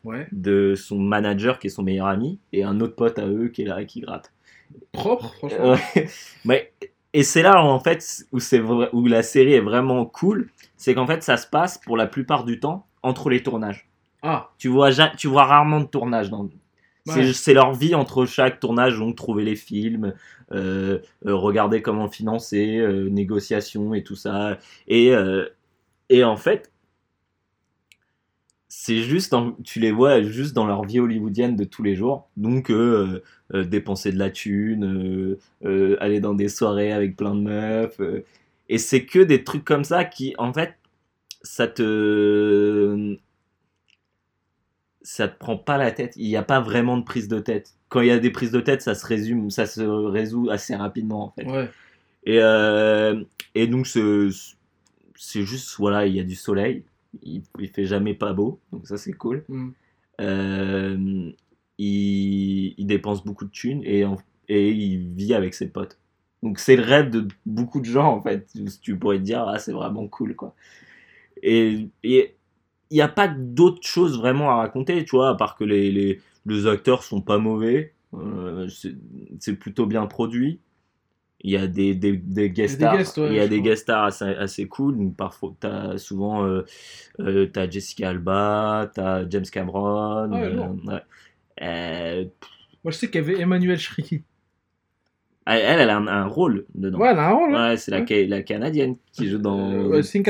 Ouais. 0.03 0.27
de 0.31 0.73
son 0.75 0.97
manager 0.99 1.59
qui 1.59 1.67
est 1.67 1.71
son 1.71 1.83
meilleur 1.83 2.07
ami, 2.07 2.39
et 2.53 2.63
un 2.63 2.79
autre 2.79 2.95
pote 2.95 3.19
à 3.19 3.27
eux 3.27 3.49
qui 3.49 3.63
est 3.63 3.65
là 3.65 3.81
et 3.81 3.85
qui 3.85 4.01
gratte. 4.01 4.31
Propre, 4.91 5.33
franchement. 5.35 5.75
Mais, 6.45 6.71
et 7.13 7.23
c'est 7.23 7.41
là 7.41 7.61
en 7.63 7.79
fait 7.79 8.25
où, 8.31 8.39
où 8.93 9.05
la 9.07 9.21
série 9.23 9.53
est 9.53 9.59
vraiment 9.61 10.05
cool, 10.05 10.49
c'est 10.77 10.93
qu'en 10.95 11.05
fait 11.07 11.21
ça 11.23 11.37
se 11.37 11.45
passe 11.47 11.77
pour 11.79 11.97
la 11.97 12.07
plupart 12.07 12.45
du 12.45 12.59
temps 12.59 12.85
entre 13.03 13.29
les 13.29 13.43
tournages. 13.43 13.87
Ah, 14.23 14.51
Tu 14.59 14.67
vois, 14.69 14.91
tu 15.17 15.27
vois 15.27 15.45
rarement 15.45 15.79
de 15.81 15.85
tournage 15.87 16.29
dans. 16.29 16.47
C'est- 17.05 17.53
leur 17.53 17.73
vie 17.73 17.95
entre 17.95 18.25
chaque 18.25 18.59
tournage, 18.59 18.97
donc 18.99 19.15
trouver 19.15 19.43
les 19.43 19.55
films, 19.55 20.13
euh, 20.51 20.99
euh, 21.25 21.35
regarder 21.35 21.81
comment 21.81 22.09
financer, 22.09 22.77
euh, 22.77 23.09
négociations 23.09 23.93
et 23.93 24.03
tout 24.03 24.15
ça. 24.15 24.59
Et, 24.87 25.13
euh, 25.15 25.45
et 26.09 26.23
en 26.23 26.37
fait, 26.37 26.71
c'est 28.67 29.01
juste, 29.03 29.35
tu 29.65 29.79
les 29.79 29.91
vois 29.91 30.21
juste 30.21 30.53
dans 30.55 30.65
leur 30.65 30.83
vie 30.85 30.99
hollywoodienne 30.99 31.55
de 31.57 31.65
tous 31.65 31.83
les 31.83 31.95
jours. 31.95 32.29
Donc, 32.37 32.71
dépenser 33.51 34.11
de 34.13 34.17
la 34.17 34.29
thune, 34.29 35.37
aller 35.99 36.19
dans 36.21 36.33
des 36.33 36.47
soirées 36.49 36.91
avec 36.93 37.17
plein 37.17 37.35
de 37.35 37.41
meufs. 37.41 37.99
et 38.69 38.77
c'est 38.77 39.05
que 39.05 39.19
des 39.19 39.43
trucs 39.43 39.65
comme 39.65 39.83
ça 39.83 40.05
qui, 40.05 40.33
en 40.37 40.53
fait, 40.53 40.75
ça 41.43 41.67
te. 41.67 43.17
Ça 45.03 45.27
te 45.27 45.37
prend 45.37 45.57
pas 45.57 45.77
la 45.77 45.91
tête. 45.91 46.13
Il 46.15 46.27
n'y 46.27 46.35
a 46.35 46.43
pas 46.43 46.59
vraiment 46.61 46.97
de 46.97 47.03
prise 47.03 47.27
de 47.27 47.39
tête. 47.39 47.73
Quand 47.89 48.01
il 48.01 48.07
y 48.07 48.11
a 48.11 48.19
des 48.19 48.29
prises 48.31 48.51
de 48.51 48.59
tête, 48.61 48.81
ça 48.81 48.93
se 48.95 49.05
résume, 49.05 49.49
ça 49.49 49.65
se 49.65 49.81
résout 49.81 50.49
assez 50.49 50.75
rapidement, 50.75 51.25
en 51.25 51.31
fait. 51.31 51.45
Ouais. 51.45 51.69
Et, 52.25 52.37
euh, 52.39 53.23
et 53.55 53.67
donc, 53.67 53.87
c'est 53.87 55.43
juste, 55.43 55.75
voilà, 55.77 56.05
il 56.05 56.15
y 56.15 56.19
a 56.19 56.23
du 56.23 56.35
soleil. 56.35 56.83
Il, 57.23 57.41
il 57.59 57.67
fait 57.69 57.85
jamais 57.85 58.13
pas 58.13 58.33
beau. 58.33 58.59
Donc, 58.71 58.87
ça, 58.87 58.97
c'est 58.97 59.13
cool. 59.13 59.43
Mm. 59.49 59.69
Euh, 60.21 61.31
il, 61.77 62.75
il 62.77 62.85
dépense 62.85 63.23
beaucoup 63.25 63.45
de 63.45 63.49
thunes 63.51 63.81
et, 63.83 64.05
en- 64.05 64.17
et 64.47 64.69
il 64.71 65.09
vit 65.15 65.33
avec 65.33 65.53
ses 65.53 65.67
potes. 65.69 65.97
Donc, 66.43 66.59
c'est 66.59 66.75
le 66.75 66.83
rêve 66.83 67.09
de 67.09 67.27
beaucoup 67.45 67.79
de 67.79 67.85
gens, 67.85 68.13
en 68.15 68.21
fait. 68.21 68.47
Tu- 68.53 68.65
Tu 68.81 68.97
pourrais 68.97 69.17
te 69.17 69.23
dire, 69.23 69.43
ah, 69.47 69.59
c'est 69.59 69.71
vraiment 69.73 70.07
cool, 70.07 70.35
quoi. 70.35 70.55
Et 71.43 71.87
et 72.03 72.35
il 72.91 72.95
n'y 72.95 73.01
a 73.01 73.07
pas 73.07 73.27
d'autres 73.27 73.87
choses 73.87 74.17
vraiment 74.19 74.51
à 74.51 74.55
raconter, 74.57 75.03
tu 75.05 75.15
vois, 75.15 75.29
à 75.29 75.35
part 75.35 75.55
que 75.55 75.63
les, 75.63 75.91
les, 75.91 76.21
les 76.45 76.67
acteurs 76.67 77.03
sont 77.03 77.21
pas 77.21 77.39
mauvais. 77.39 77.93
Euh, 78.13 78.67
c'est 79.39 79.55
plutôt 79.55 79.85
bien 79.85 80.05
produit. 80.05 80.59
Il 81.43 81.49
y 81.51 81.57
a 81.57 81.65
des, 81.65 81.95
des, 81.95 82.17
des 82.17 82.51
guest 82.51 82.75
stars. 82.75 82.95
ouais, 83.17 83.29
il 83.29 83.35
y 83.35 83.39
a 83.39 83.47
des 83.47 83.61
guest 83.61 83.83
stars 83.83 84.03
assez, 84.03 84.25
assez 84.25 84.67
cool. 84.67 84.97
Donc, 84.97 85.15
parfois, 85.15 85.55
t'as 85.59 85.97
souvent 85.97 86.45
euh, 86.45 86.63
euh, 87.19 87.47
Jessica 87.71 88.09
Alba, 88.09 88.91
t'as 88.93 89.27
James 89.27 89.45
Cameron. 89.51 90.29
Ah 90.31 90.39
ouais, 90.41 90.43
euh, 90.43 90.67
ouais. 90.85 91.01
Euh, 91.63 92.25
Moi, 92.83 92.91
je 92.91 92.97
sais 92.97 93.09
qu'il 93.09 93.21
y 93.21 93.23
avait 93.23 93.39
Emmanuel 93.39 93.79
Shriki. 93.79 94.23
Elle, 95.47 95.79
elle 95.81 95.89
a 95.89 95.97
un, 95.97 96.07
un 96.07 96.25
rôle 96.25 96.65
dedans. 96.75 96.99
Ouais, 96.99 97.09
elle 97.11 97.19
a 97.19 97.29
un 97.29 97.33
rôle. 97.33 97.55
hein. 97.55 97.69
Ouais, 97.71 97.77
c'est 97.77 97.91
la, 97.91 98.05
ca- 98.05 98.27
la 98.27 98.41
canadienne 98.43 98.95
qui 99.13 99.27
joue 99.29 99.37
dans. 99.39 99.71
Euh, 99.71 100.01
c'est 100.01 100.21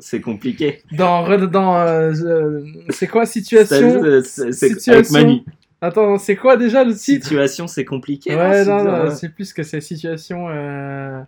C'est 0.00 0.20
compliqué. 0.20 0.82
Dans, 0.92 1.26
dans 1.46 1.76
euh, 1.78 2.12
euh, 2.24 2.64
c'est 2.90 3.06
quoi 3.06 3.24
situation 3.26 4.22
C'est- 4.22 4.90
Avec 4.90 5.10
Manu. 5.10 5.40
Attends, 5.80 6.18
c'est 6.18 6.34
quoi 6.36 6.56
déjà 6.56 6.82
le 6.84 6.92
titre? 6.92 7.24
Situation, 7.26 7.66
c'est 7.68 7.84
compliqué. 7.84 8.34
Ouais, 8.34 8.64
c'est 8.64 8.70
non, 8.70 8.82
non, 8.84 9.04
ouais. 9.04 9.10
c'est 9.12 9.28
plus 9.28 9.52
que 9.52 9.62
c'est 9.62 9.80
situation 9.80 10.48
euh, 10.50 11.20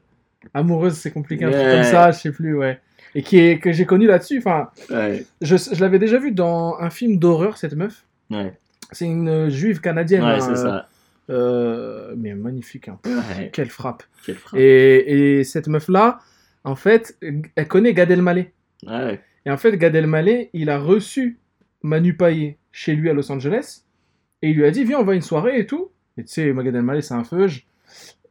amoureuse, 0.54 0.94
c'est 0.94 1.12
compliqué, 1.12 1.44
un 1.44 1.50
truc 1.50 1.62
comme 1.62 1.84
ça, 1.84 2.10
je 2.10 2.18
sais 2.18 2.32
plus, 2.32 2.56
ouais. 2.56 2.80
Et 3.14 3.22
qui 3.22 3.38
est, 3.38 3.58
que 3.58 3.72
j'ai 3.72 3.86
connu 3.86 4.06
là-dessus, 4.06 4.38
enfin, 4.38 4.70
Ouais, 4.90 5.24
je, 5.40 5.56
je 5.56 5.80
l'avais 5.80 5.98
déjà 5.98 6.18
vu 6.18 6.32
dans 6.32 6.76
un 6.80 6.90
film 6.90 7.16
d'horreur, 7.18 7.56
cette 7.58 7.74
meuf. 7.74 8.04
ouais, 8.30 8.52
C'est 8.92 9.06
une 9.06 9.48
juive 9.50 9.80
canadienne. 9.80 10.22
ouais, 10.24 10.30
hein, 10.34 10.40
c'est 10.40 10.56
ça. 10.56 10.88
Euh, 11.30 12.14
mais 12.16 12.34
magnifique, 12.34 12.88
hein. 12.88 12.98
Ouais, 13.06 13.50
quelle 13.52 13.70
frappe. 13.70 14.02
quelle 14.26 14.34
frappe. 14.36 14.58
Et, 14.60 15.38
et 15.38 15.44
cette 15.44 15.68
meuf-là, 15.68 16.18
en 16.64 16.74
fait, 16.76 17.16
elle 17.56 17.68
connaît 17.68 17.94
Gad 17.94 18.10
Elmaleh. 18.10 18.52
Ouais, 18.86 19.20
Et 19.46 19.50
en 19.50 19.56
fait, 19.56 19.76
Gad 19.76 19.94
Elmaleh, 19.94 20.50
il 20.52 20.68
a 20.70 20.78
reçu 20.78 21.38
Manu 21.82 22.14
Payet 22.14 22.58
chez 22.72 22.94
lui 22.94 23.08
à 23.08 23.12
Los 23.12 23.30
Angeles. 23.30 23.82
Et 24.42 24.50
il 24.50 24.56
lui 24.56 24.64
a 24.64 24.70
dit, 24.70 24.84
viens, 24.84 24.98
on 24.98 25.04
va 25.04 25.12
à 25.12 25.14
une 25.14 25.22
soirée 25.22 25.58
et 25.60 25.66
tout. 25.66 25.90
Et 26.18 26.24
tu 26.24 26.32
sais, 26.32 26.52
Gad 26.52 26.74
Elmaleh, 26.74 27.02
c'est 27.02 27.14
un 27.14 27.24
feuge. 27.24 27.66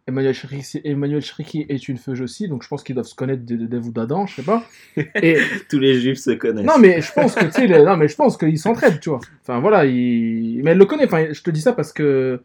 Emmanuel 0.07 0.33
Shriki, 0.33 0.81
Emmanuel 0.85 1.21
Shriki 1.21 1.67
est 1.69 1.87
une 1.87 1.97
feuge 1.97 2.21
aussi, 2.21 2.47
donc 2.47 2.63
je 2.63 2.67
pense 2.67 2.81
qu'ils 2.83 2.95
doivent 2.95 3.05
se 3.05 3.13
connaître 3.13 3.45
de- 3.45 3.55
de- 3.67 3.77
ou 3.77 3.91
d'Adam, 3.91 4.25
je 4.25 4.37
sais 4.37 4.41
pas. 4.43 4.63
Et 5.21 5.37
tous 5.69 5.77
les 5.77 5.99
juifs 6.01 6.17
se 6.17 6.31
connaissent. 6.31 6.65
non, 6.65 6.79
mais 6.79 6.99
je 6.99 7.13
pense 7.13 7.35
que 7.35 7.45
tu 7.45 7.51
sais, 7.51 7.67
non, 7.83 7.95
mais 7.95 8.07
je 8.07 8.15
pense 8.15 8.35
qu'ils 8.35 8.57
s'entraident, 8.57 8.99
tu 8.99 9.09
vois. 9.09 9.19
Enfin 9.43 9.59
voilà, 9.59 9.85
il... 9.85 10.61
mais 10.63 10.71
elle 10.71 10.79
le 10.79 10.85
connaît. 10.87 11.05
Enfin, 11.05 11.27
je 11.31 11.41
te 11.43 11.51
dis 11.51 11.61
ça 11.61 11.73
parce 11.73 11.93
que 11.93 12.41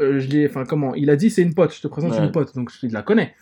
je 0.00 0.26
l'ai. 0.28 0.46
Enfin 0.46 0.64
comment 0.64 0.94
Il 0.94 1.10
a 1.10 1.16
dit 1.16 1.30
c'est 1.30 1.42
une 1.42 1.54
pote. 1.54 1.74
Je 1.74 1.80
te 1.80 1.88
présente 1.88 2.12
Ouais. 2.12 2.18
une 2.24 2.32
pote, 2.32 2.54
donc 2.54 2.70
il 2.82 2.92
la 2.92 3.02
connaît. 3.02 3.34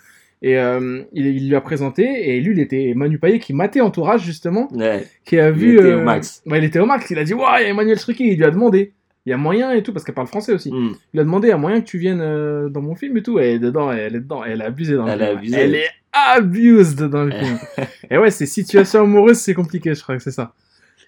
Et 0.43 0.59
euh, 0.59 1.03
il, 1.13 1.27
il 1.27 1.49
lui 1.49 1.57
a 1.57 1.61
présenté 1.63 2.03
et 2.37 2.41
lui, 2.41 2.53
il 2.53 2.61
était 2.61 2.93
Manu 2.95 3.19
Payet 3.19 3.39
qui 3.39 3.55
matait 3.55 3.81
entourage 3.81 4.23
justement, 4.25 4.69
Ouais, 4.75 5.07
qui 5.25 5.39
a 5.39 5.49
Il 5.49 5.55
vu. 5.55 5.75
était 5.79 5.85
euh, 5.85 6.01
au 6.01 6.05
max. 6.05 6.43
ouais, 6.47 6.59
il 6.59 6.65
était 6.65 6.81
au 6.81 6.87
max. 6.87 7.09
Il 7.11 7.19
a 7.19 7.25
dit 7.25 7.33
ouais, 7.35 7.43
il 7.61 7.63
y 7.63 7.67
a 7.67 7.69
Emmanuel 7.71 7.99
Shriki. 7.99 8.29
Il 8.29 8.37
lui 8.37 8.45
a 8.45 8.51
demandé. 8.51 8.93
Il 9.27 9.31
y 9.31 9.33
a 9.33 9.39
moyen 9.39 9.73
et 9.73 9.83
tout 9.83 9.95
parce 9.95 10.05
qu'elle 10.05 10.15
parle 10.15 10.27
français 10.27 10.53
aussi. 10.53 10.71
Hmm. 10.71 10.93
Il 10.93 11.15
lui 11.15 11.21
a 11.21 11.25
demandé 11.25 11.47
il 11.49 11.51
y 11.51 11.55
a 11.55 11.57
moyen 11.57 11.81
que 11.81 11.87
tu 11.87 11.97
viennes 11.97 12.21
euh, 12.21 12.69
dans 12.69 12.83
mon 12.83 12.95
film 12.95 13.17
et 13.17 13.23
tout. 13.23 13.39
Et 13.39 13.59
dedans, 13.59 13.91
elle 13.91 14.17
est 14.17 14.21
dedans. 14.21 14.45
Elle 14.45 14.61
est 14.61 14.65
abusée 14.65 14.97
dans 14.97 15.07
le 15.07 15.13
Elle 15.13 15.19
film. 15.21 15.29
est 15.31 15.37
abusée. 15.39 15.57
Elle 15.61 15.75
est 15.77 15.89
abused 16.13 17.03
dans 17.05 17.25
le 17.25 17.31
film. 17.33 17.59
et 18.11 18.19
ouais, 18.19 18.31
c'est 18.31 18.45
situation 18.45 19.01
amoureuse, 19.01 19.39
c'est 19.39 19.55
compliqué, 19.55 19.95
je 19.95 20.03
crois 20.03 20.17
que 20.17 20.23
c'est 20.23 20.31
ça. 20.31 20.53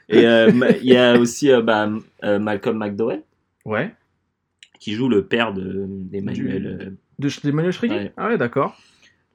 Et 0.08 0.24
euh, 0.26 0.50
il 0.82 0.90
y 0.92 0.96
a 0.96 1.18
aussi 1.18 1.50
euh, 1.52 1.60
bah, 1.60 1.90
euh, 2.24 2.38
Malcolm 2.38 2.78
McDowell 2.78 3.22
Ouais. 3.66 3.90
Qui 4.78 4.92
joue 4.92 5.08
le 5.08 5.24
père 5.24 5.52
de- 5.52 5.84
d'Emmanuel. 5.88 6.78
euh, 6.82 6.90
De 7.18 7.28
d'Emmanuel 7.44 7.72
Shriki 7.72 7.94
Ouais. 7.94 8.12
Ah 8.16 8.28
ouais, 8.28 8.38
d'accord. 8.38 8.76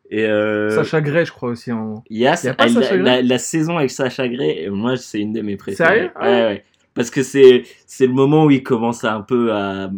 Et 0.10 0.26
euh, 0.26 0.70
Sacha 0.72 1.00
Gray, 1.02 1.26
je 1.26 1.32
crois 1.32 1.50
aussi. 1.50 1.72
En... 1.72 2.04
y 2.10 2.26
a, 2.26 2.36
Il 2.42 2.46
y 2.46 2.50
a 2.50 2.54
pas 2.54 2.66
la, 2.68 2.74
Sacha 2.74 2.98
Grey 2.98 3.04
la- 3.04 3.22
la 3.22 3.38
saison 3.38 3.78
avec 3.78 3.92
Sacha 3.92 4.28
Grey, 4.28 4.64
et 4.64 4.70
moi 4.70 4.98
c'est 4.98 5.20
une 5.22 5.32
de 5.34 5.42
mes 5.42 5.56
préférées. 5.56 5.90
Sérieux 5.96 6.10
Ah 6.16 6.22
ouais, 6.30 6.42
ouais. 6.48 6.64
Parce 6.94 7.10
que 7.10 7.24
c'est 7.24 7.64
le 8.02 8.08
moment 8.10 8.44
où 8.46 8.52
il 8.52 8.62
commence 8.64 9.06
à 9.06 9.14
un 9.16 9.22
peu 9.22 9.54
à 9.54 9.90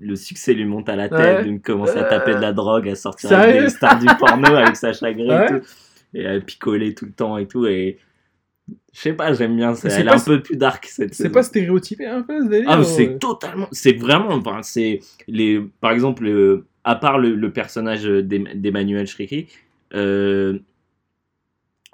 le 0.00 0.16
succès 0.16 0.54
lui 0.54 0.64
monte 0.64 0.88
à 0.88 0.96
la 0.96 1.10
tête, 1.10 1.44
il 1.46 1.60
commence 1.60 1.90
à 1.90 2.04
taper 2.04 2.34
de 2.36 2.40
la 2.40 2.52
drogue, 2.54 2.88
à 2.88 2.94
sortir 2.94 3.30
avec 3.38 3.60
des 3.60 3.68
stars 3.68 3.98
du 3.98 4.06
porno 4.18 4.54
avec 4.54 4.74
Sacha 4.76 5.10
Ouais. 5.10 5.12
et 5.44 5.48
tout, 5.48 5.66
et 6.14 6.26
à 6.26 6.40
picoler 6.40 6.94
tout 6.94 7.04
le 7.04 7.12
temps 7.12 7.36
et 7.36 7.46
tout 7.46 7.66
et 7.66 7.98
je 8.92 9.00
sais 9.00 9.12
pas, 9.12 9.32
j'aime 9.34 9.54
bien 9.56 9.74
c'est 9.74 9.88
Elle 9.90 10.02
est 10.08 10.10
pas- 10.10 10.16
un 10.16 10.24
peu 10.24 10.42
plus 10.42 10.56
dark 10.56 10.86
cette 10.86 11.14
C'est 11.14 11.30
pas 11.30 11.42
stéréotypé 11.42 12.06
un 12.06 12.22
peu 12.22 12.42
ce 12.44 12.48
délire 12.48 12.70
Ah, 12.70 12.82
c'est 12.84 13.18
totalement. 13.18 13.68
C'est 13.72 13.92
vraiment. 13.92 14.30
Enfin, 14.30 14.60
c'est 14.62 15.00
les. 15.26 15.60
Par 15.80 15.92
exemple, 15.92 16.26
euh, 16.26 16.66
à 16.84 16.96
part 16.96 17.18
le, 17.18 17.34
le 17.34 17.52
personnage 17.52 18.04
d'Em- 18.04 18.48
d'Emmanuel 18.54 19.06
Shriki, 19.06 19.46
euh, 19.94 20.58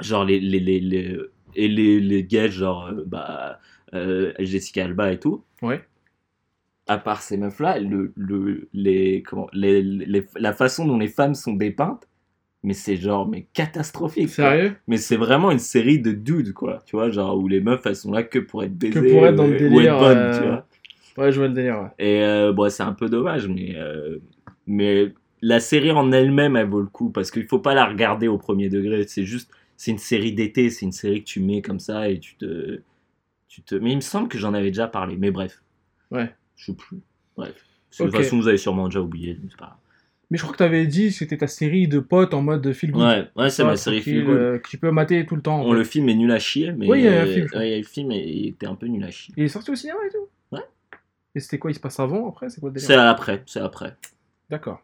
genre 0.00 0.24
les 0.24 0.40
les 0.40 0.60
les, 0.60 0.80
les 0.80 1.18
et 1.56 1.68
les 1.68 2.00
les 2.00 2.24
gays 2.24 2.50
genre 2.50 2.86
euh, 2.86 3.04
bah 3.06 3.58
euh, 3.94 4.32
Jessica 4.38 4.84
Alba 4.84 5.12
et 5.12 5.18
tout. 5.20 5.44
Ouais. 5.62 5.84
À 6.86 6.98
part 6.98 7.22
ces 7.22 7.36
meufs 7.36 7.60
là, 7.60 7.78
le 7.78 8.12
le 8.16 8.68
les 8.72 9.22
comment 9.22 9.48
les, 9.52 9.82
les- 9.82 10.26
la 10.36 10.52
façon 10.52 10.84
dont 10.86 10.98
les 10.98 11.08
femmes 11.08 11.34
sont 11.34 11.54
dépeintes. 11.54 12.06
Mais 12.64 12.72
c'est 12.72 12.96
genre, 12.96 13.28
mais 13.28 13.46
catastrophique. 13.52 14.34
quoi. 14.34 14.50
Sérieux? 14.50 14.74
Mais 14.88 14.96
c'est 14.96 15.16
vraiment 15.16 15.50
une 15.50 15.58
série 15.58 16.00
de 16.00 16.12
dudes, 16.12 16.54
quoi. 16.54 16.82
Tu 16.86 16.96
vois, 16.96 17.10
genre, 17.10 17.36
où 17.36 17.46
les 17.46 17.60
meufs, 17.60 17.84
elles 17.84 17.94
sont 17.94 18.10
là 18.10 18.22
que 18.22 18.38
pour 18.38 18.64
être 18.64 18.74
baisées. 18.76 19.12
pour 19.12 19.26
être 19.26 19.36
dans 19.36 19.46
le 19.46 19.54
euh, 19.54 19.58
délire, 19.58 19.74
Ou 19.76 19.80
être 19.80 19.98
bonnes, 19.98 20.18
euh, 20.18 20.38
tu 20.38 20.46
vois. 20.46 20.66
Ouais, 21.18 21.30
je 21.30 21.38
vois 21.38 21.48
le 21.48 21.54
délire, 21.54 21.78
ouais. 21.82 21.90
Et 21.98 22.22
euh, 22.22 22.52
bon, 22.52 22.68
c'est 22.70 22.82
un 22.82 22.94
peu 22.94 23.10
dommage, 23.10 23.46
mais, 23.48 23.74
euh, 23.76 24.18
mais 24.66 25.12
la 25.42 25.60
série 25.60 25.92
en 25.92 26.10
elle-même, 26.10 26.56
elle 26.56 26.66
vaut 26.68 26.80
le 26.80 26.86
coup 26.86 27.10
parce 27.10 27.30
qu'il 27.30 27.44
faut 27.46 27.58
pas 27.58 27.74
la 27.74 27.84
regarder 27.84 28.28
au 28.28 28.38
premier 28.38 28.70
degré. 28.70 29.04
C'est 29.06 29.24
juste, 29.24 29.50
c'est 29.76 29.90
une 29.90 29.98
série 29.98 30.32
d'été, 30.32 30.70
c'est 30.70 30.86
une 30.86 30.92
série 30.92 31.20
que 31.22 31.28
tu 31.28 31.40
mets 31.40 31.60
comme 31.60 31.80
ça 31.80 32.08
et 32.08 32.18
tu 32.18 32.34
te, 32.36 32.80
tu 33.46 33.62
te. 33.62 33.74
Mais 33.74 33.92
il 33.92 33.96
me 33.96 34.00
semble 34.00 34.28
que 34.28 34.38
j'en 34.38 34.54
avais 34.54 34.68
déjà 34.68 34.88
parlé, 34.88 35.16
mais 35.18 35.30
bref. 35.30 35.62
Ouais. 36.10 36.34
Je 36.56 36.66
sais 36.66 36.74
plus. 36.74 36.98
Bref. 37.36 37.54
De 37.98 38.04
toute 38.04 38.16
façon, 38.16 38.38
vous 38.38 38.48
avez 38.48 38.56
sûrement 38.56 38.86
déjà 38.88 39.02
oublié. 39.02 39.38
c'est 39.50 39.58
pas 39.58 39.78
Mais 40.34 40.38
je 40.38 40.42
crois 40.42 40.52
que 40.52 40.58
t'avais 40.58 40.88
dit 40.88 41.10
que 41.10 41.14
c'était 41.14 41.36
ta 41.36 41.46
série 41.46 41.86
de 41.86 42.00
potes 42.00 42.34
en 42.34 42.42
mode 42.42 42.72
feel 42.72 42.90
good. 42.90 43.02
Ouais, 43.04 43.28
ouais, 43.36 43.50
c'est 43.50 43.62
ma 43.62 43.76
série 43.76 44.02
feel 44.02 44.24
good. 44.24 44.36
euh, 44.36 44.58
que 44.58 44.68
tu 44.68 44.78
peux 44.78 44.90
mater 44.90 45.24
tout 45.26 45.36
le 45.36 45.42
temps. 45.42 45.60
en 45.60 45.62
Bon, 45.62 45.70
fait. 45.70 45.78
le 45.78 45.84
film 45.84 46.08
est 46.08 46.14
nul 46.16 46.32
à 46.32 46.40
chier, 46.40 46.72
mais 46.72 46.88
Oui, 46.88 46.98
il 46.98 47.04
y 47.04 47.06
a 47.08 47.12
un 47.22 47.24
euh, 47.24 47.32
film, 47.32 47.46
ouais, 47.54 47.68
il 47.68 47.70
y 47.70 47.74
a 47.74 47.78
le 47.78 47.84
film 47.84 48.10
et 48.10 48.18
il 48.28 48.48
était 48.48 48.66
un 48.66 48.74
peu 48.74 48.86
nul 48.88 49.04
à 49.04 49.12
chier. 49.12 49.32
Il 49.36 49.44
est 49.44 49.48
sorti 49.48 49.70
au 49.70 49.76
cinéma 49.76 50.00
et 50.04 50.10
tout? 50.10 50.26
Ouais. 50.50 50.64
Et 51.36 51.38
c'était 51.38 51.58
quoi 51.58 51.70
Il 51.70 51.74
se 51.74 51.78
passe 51.78 52.00
avant, 52.00 52.28
après? 52.28 52.50
C'est 52.50 52.58
quoi 52.60 52.70
le 52.70 52.74
délire? 52.74 52.84
C'est 52.88 52.94
après, 52.96 53.44
c'est 53.46 53.60
après. 53.60 53.94
D'accord. 54.50 54.82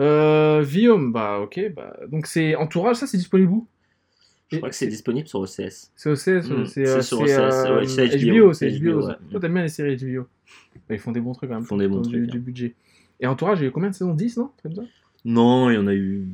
Euh, 0.00 0.64
Guillaume, 0.64 1.12
bah 1.12 1.38
ok. 1.38 1.72
Bah, 1.76 1.96
donc 2.08 2.26
c'est 2.26 2.56
Entourage, 2.56 2.96
ça 2.96 3.06
c'est 3.06 3.18
disponible 3.18 3.52
où? 3.52 3.68
Je 4.50 4.56
crois 4.56 4.68
que 4.70 4.74
c'est 4.74 4.88
disponible 4.88 5.28
sur 5.28 5.38
OCS. 5.38 5.92
C'est 5.94 6.10
OCS, 6.10 6.48
Mm, 6.50 6.66
c'est 6.66 6.88
euh, 6.88 7.02
sur 7.02 7.20
OCS, 7.20 7.30
euh, 7.38 7.76
ouais, 7.80 7.86
c'est 7.86 8.08
HBO, 8.08 8.46
HBO, 8.48 8.52
c'est 8.52 8.68
HBO, 8.70 9.00
HBO. 9.00 9.06
ouais. 9.06 9.14
Toi 9.30 9.40
t'aimes 9.40 9.54
bien 9.54 9.62
les 9.62 9.68
séries 9.68 9.96
HBO. 9.96 10.26
Bah, 10.88 10.94
ils 10.96 10.98
font 10.98 11.12
des 11.12 11.20
bons 11.20 11.34
trucs 11.34 11.50
quand 11.50 11.54
même. 11.54 11.64
Ils 11.64 11.68
font 11.68 11.76
des 11.76 11.86
bons 11.86 12.02
trucs, 12.02 12.14
Du, 12.22 12.26
du 12.26 12.36
hein. 12.38 12.40
budget. 12.40 12.74
Et 13.20 13.26
Entourage, 13.26 13.58
il 13.60 13.62
y 13.62 13.64
a 13.66 13.68
eu 13.68 13.72
combien 13.72 13.90
de 13.90 13.94
saisons? 13.94 14.14
10, 14.14 14.36
non? 14.38 14.50
Comme 14.62 14.74
ça? 14.74 14.82
Non, 15.24 15.70
il 15.70 15.74
y 15.74 15.78
en 15.78 15.86
a 15.86 15.94
eu 15.94 16.26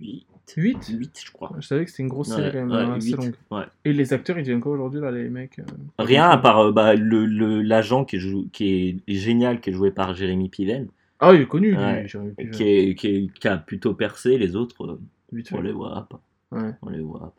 8. 0.00 0.26
8 0.56 0.88
8, 0.88 1.20
je 1.26 1.32
crois. 1.32 1.52
Je 1.58 1.66
savais 1.66 1.84
que 1.84 1.90
c'était 1.90 2.04
une 2.04 2.08
grosse 2.08 2.28
série 2.28 2.42
Ouais, 2.44 2.52
quand 2.52 2.58
même, 2.60 2.70
ouais, 2.70 2.76
hein, 2.76 2.92
assez 2.96 3.10
longue. 3.12 3.34
ouais. 3.50 3.64
Et 3.84 3.92
les 3.92 4.12
acteurs, 4.12 4.38
ils 4.38 4.42
deviennent 4.42 4.60
quoi 4.60 4.72
aujourd'hui 4.72 5.00
là, 5.00 5.10
les 5.10 5.28
mecs 5.28 5.58
euh, 5.58 5.64
Rien 5.98 6.30
à 6.30 6.38
part 6.38 6.60
euh, 6.60 6.72
bah, 6.72 6.94
le 6.94 7.26
le- 7.26 7.60
l'agent 7.62 8.04
qui, 8.04 8.16
est 8.16 8.18
jou- 8.20 8.48
qui 8.52 9.02
est 9.06 9.14
génial, 9.14 9.60
qui 9.60 9.70
est 9.70 9.72
joué 9.72 9.90
par 9.90 10.14
Jérémy 10.14 10.48
Piven, 10.48 10.86
Ah, 11.18 11.34
il 11.34 11.42
est 11.42 11.46
connu, 11.46 11.72
lui. 11.72 12.08
Jérémy 12.08 12.32
Piven. 12.34 12.52
qui, 12.52 12.62
est, 12.62 12.94
qui, 12.94 13.06
est- 13.08 13.32
qui 13.38 13.48
a 13.48 13.58
plutôt 13.58 13.92
percé. 13.94 14.38
Les 14.38 14.54
autres, 14.56 14.86
euh, 14.86 15.00
Vite 15.32 15.50
on 15.52 15.60
les 15.60 15.72
voit 15.72 16.06
pas. 16.08 16.20
Ouais. 16.52 16.70
On 16.82 16.90
les 16.90 17.00
voit 17.00 17.18
pas. 17.20 17.34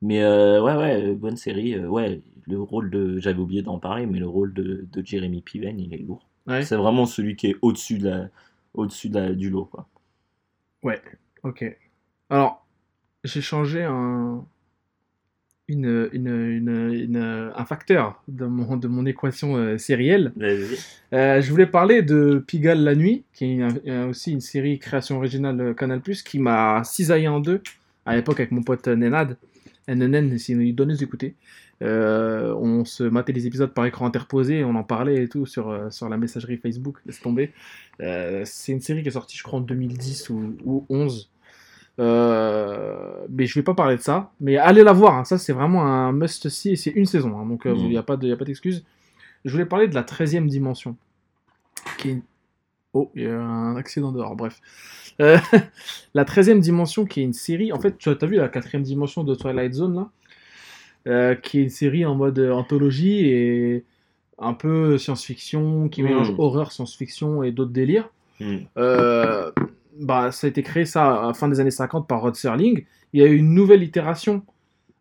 Mais 0.00 0.22
euh, 0.22 0.62
ouais, 0.62 0.76
ouais, 0.76 1.12
bonne 1.14 1.36
série. 1.36 1.78
ouais, 1.84 2.22
le 2.46 2.60
rôle 2.60 2.90
de. 2.90 3.18
J'avais 3.18 3.40
oublié 3.40 3.60
d'en 3.62 3.78
parler, 3.80 4.06
mais 4.06 4.20
le 4.20 4.28
rôle 4.28 4.54
de, 4.54 4.86
de 4.90 5.04
Jérémy 5.04 5.42
Piven, 5.42 5.78
il 5.80 5.92
est 5.92 5.98
lourd. 5.98 6.26
Ouais. 6.46 6.64
C'est 6.64 6.76
vraiment 6.76 7.06
celui 7.06 7.36
qui 7.36 7.48
est 7.48 7.56
au-dessus 7.62 7.98
de 7.98 8.08
la, 8.08 8.28
au-dessus 8.74 9.08
de 9.08 9.18
la- 9.20 9.32
du 9.32 9.50
lot, 9.50 9.64
quoi. 9.66 9.86
Ok. 11.42 11.64
Alors, 12.28 12.64
j'ai 13.24 13.40
changé 13.40 13.82
un... 13.84 14.44
une, 15.68 16.08
une, 16.12 16.26
une- 16.28 16.92
une- 16.92 17.52
un 17.54 17.64
facteur 17.64 18.22
de 18.28 18.44
mon, 18.46 18.76
de 18.76 18.88
mon 18.88 19.06
équation 19.06 19.56
euh, 19.56 19.78
sérielle. 19.78 20.32
Euh, 21.12 21.40
je 21.40 21.50
voulais 21.50 21.66
parler 21.66 22.02
de 22.02 22.42
Pigalle 22.46 22.82
la 22.82 22.94
nuit, 22.94 23.24
qui 23.32 23.60
est 23.60 23.62
un- 23.90 24.08
aussi 24.08 24.32
une 24.32 24.40
série 24.40 24.78
création 24.78 25.16
originale 25.18 25.60
euh, 25.60 25.74
Canal+, 25.74 26.00
qui 26.02 26.38
m'a 26.38 26.82
cisaillé 26.84 27.28
en 27.28 27.40
deux, 27.40 27.62
à 28.06 28.16
l'époque 28.16 28.40
avec 28.40 28.50
mon 28.50 28.62
pote 28.62 28.88
euh, 28.88 28.96
Nenad. 28.96 29.36
NNN, 29.88 30.38
si 30.38 30.52
il 30.52 30.74
donne 30.74 30.88
nous 30.88 31.02
écouter. 31.02 31.34
Euh, 31.82 32.54
on 32.56 32.84
se 32.84 33.04
matait 33.04 33.32
les 33.32 33.46
épisodes 33.46 33.72
par 33.72 33.86
écran 33.86 34.04
interposé, 34.06 34.64
on 34.64 34.74
en 34.74 34.84
parlait 34.84 35.22
et 35.24 35.28
tout 35.28 35.46
sur, 35.46 35.70
euh, 35.70 35.88
sur 35.90 36.08
la 36.10 36.16
messagerie 36.18 36.58
Facebook, 36.58 36.98
laisse 37.06 37.20
tomber. 37.20 37.52
Euh, 38.00 38.42
c'est 38.44 38.72
une 38.72 38.80
série 38.82 39.02
qui 39.02 39.08
est 39.08 39.12
sortie, 39.12 39.36
je 39.36 39.42
crois, 39.42 39.58
en 39.60 39.62
2010 39.62 40.28
ou, 40.30 40.56
ou 40.64 40.86
11. 40.90 41.30
Euh, 41.98 43.26
mais 43.28 43.46
je 43.46 43.54
vais 43.58 43.62
pas 43.62 43.74
parler 43.74 43.96
de 43.96 44.02
ça. 44.02 44.30
Mais 44.40 44.56
allez 44.56 44.82
la 44.82 44.92
voir, 44.92 45.14
hein. 45.16 45.24
ça 45.24 45.38
c'est 45.38 45.52
vraiment 45.52 45.82
un 45.86 46.12
must-see, 46.12 46.70
et 46.72 46.76
c'est 46.76 46.90
une 46.90 47.06
saison, 47.06 47.38
hein. 47.38 47.46
donc 47.46 47.62
il 47.64 47.72
Mm. 47.72 47.88
n'y 47.88 47.96
a 47.96 48.02
pas 48.02 48.16
de- 48.16 48.26
y 48.28 48.32
a 48.32 48.36
pas 48.36 48.44
d'excuse. 48.44 48.84
Je 49.44 49.52
voulais 49.52 49.66
parler 49.66 49.88
de 49.88 49.94
la 49.94 50.02
13e 50.02 50.46
dimension. 50.46 50.96
Qui 51.98 52.10
est... 52.10 52.22
Oh, 52.92 53.10
il 53.14 53.22
y 53.22 53.26
a 53.26 53.40
un 53.40 53.76
accident 53.76 54.12
dehors, 54.12 54.34
bref. 54.36 54.60
Euh, 55.20 55.38
la 56.14 56.24
13e 56.24 56.60
dimension, 56.60 57.06
qui 57.06 57.20
est 57.20 57.24
une 57.24 57.32
série. 57.32 57.72
En 57.72 57.80
fait, 57.80 57.96
tu 57.98 58.08
as 58.10 58.26
vu 58.26 58.36
la 58.36 58.48
4 58.48 58.78
dimension 58.82 59.24
de 59.24 59.34
Twilight 59.34 59.72
Zone, 59.72 59.94
là? 59.94 60.10
Euh, 61.06 61.34
Qui 61.34 61.60
est 61.60 61.62
une 61.62 61.70
série 61.70 62.04
en 62.04 62.14
mode 62.14 62.38
euh, 62.38 62.52
anthologie 62.52 63.26
et 63.26 63.84
un 64.38 64.52
peu 64.54 64.98
science-fiction, 64.98 65.88
qui 65.88 66.02
Mm. 66.02 66.06
mélange 66.06 66.32
horreur, 66.38 66.72
science-fiction 66.72 67.42
et 67.42 67.52
d'autres 67.52 67.72
délires. 67.72 68.10
Mm. 68.40 68.56
Euh, 68.78 69.50
bah, 69.98 70.30
ça 70.32 70.46
a 70.46 70.50
été 70.50 70.62
créé 70.62 70.84
ça 70.84 71.22
à 71.22 71.26
la 71.28 71.34
fin 71.34 71.48
des 71.48 71.58
années 71.60 71.70
50 71.70 72.06
par 72.06 72.20
Rod 72.22 72.34
Serling. 72.36 72.84
Il 73.12 73.20
y 73.20 73.24
a 73.24 73.26
eu 73.26 73.36
une 73.36 73.54
nouvelle 73.54 73.82
itération 73.82 74.42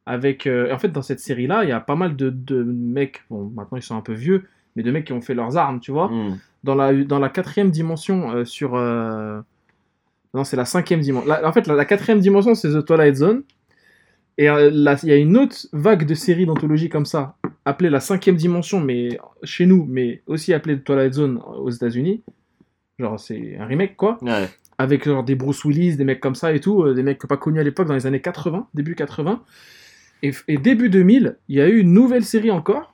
avec. 0.05 0.47
euh, 0.47 0.73
en 0.73 0.79
fait, 0.79 0.89
dans 0.89 1.01
cette 1.01 1.19
série-là, 1.19 1.63
il 1.63 1.69
y 1.69 1.73
a 1.73 1.79
pas 1.79 1.95
mal 1.95 2.15
de, 2.15 2.29
de 2.29 2.63
mecs. 2.63 3.21
Bon, 3.29 3.51
maintenant 3.55 3.77
ils 3.77 3.83
sont 3.83 3.95
un 3.95 4.01
peu 4.01 4.13
vieux, 4.13 4.45
mais 4.75 4.83
de 4.83 4.91
mecs 4.91 5.05
qui 5.05 5.13
ont 5.13 5.21
fait 5.21 5.33
leurs 5.35 5.57
armes, 5.57 5.79
tu 5.79 5.91
vois. 5.91 6.07
Mm. 6.09 6.37
Dans 6.63 6.75
la, 6.75 6.93
dans 7.03 7.19
la 7.19 7.29
quatrième 7.29 7.71
dimension, 7.71 8.31
euh, 8.31 8.45
sur. 8.45 8.75
Non, 10.33 10.43
c'est 10.43 10.57
la 10.57 10.65
cinquième 10.65 10.99
dimension. 11.01 11.31
En 11.43 11.51
fait, 11.51 11.65
la, 11.67 11.75
la 11.75 11.85
quatrième 11.85 12.19
dimension, 12.19 12.53
c'est 12.55 12.69
The 12.71 12.85
Twilight 12.85 13.15
Zone. 13.15 13.43
Et 14.39 14.49
euh, 14.49 14.71
là, 14.73 14.97
il 15.03 15.09
y 15.09 15.11
a 15.11 15.17
une 15.17 15.35
autre 15.35 15.67
vague 15.73 16.05
de 16.05 16.13
séries 16.13 16.45
d'anthologie 16.45 16.87
comme 16.87 17.05
ça, 17.05 17.35
appelée 17.65 17.89
la 17.89 17.99
cinquième 17.99 18.37
dimension, 18.37 18.79
mais 18.79 19.19
chez 19.43 19.65
nous, 19.65 19.85
mais 19.89 20.21
aussi 20.27 20.53
appelée 20.53 20.79
The 20.79 20.83
Twilight 20.85 21.13
Zone 21.13 21.41
aux 21.57 21.69
États-Unis. 21.69 22.23
Genre, 22.99 23.19
c'est 23.19 23.57
un 23.57 23.65
remake, 23.65 23.97
quoi 23.97 24.17
Ouais. 24.21 24.47
avec 24.77 25.03
genre 25.03 25.25
des 25.25 25.35
Bruce 25.35 25.65
Willis, 25.65 25.97
des 25.97 26.05
mecs 26.05 26.21
comme 26.21 26.35
ça 26.35 26.53
et 26.53 26.61
tout, 26.61 26.83
euh, 26.83 26.93
des 26.93 27.03
mecs 27.03 27.19
pas 27.27 27.35
connus 27.35 27.59
à 27.59 27.63
l'époque 27.63 27.89
dans 27.89 27.95
les 27.95 28.07
années 28.07 28.21
80, 28.21 28.67
début 28.73 28.95
80. 28.95 29.41
Et, 30.23 30.31
et 30.47 30.57
début 30.57 30.89
2000, 30.89 31.37
il 31.49 31.57
y 31.57 31.61
a 31.61 31.67
eu 31.67 31.79
une 31.79 31.91
nouvelle 31.91 32.23
série 32.23 32.49
encore, 32.49 32.93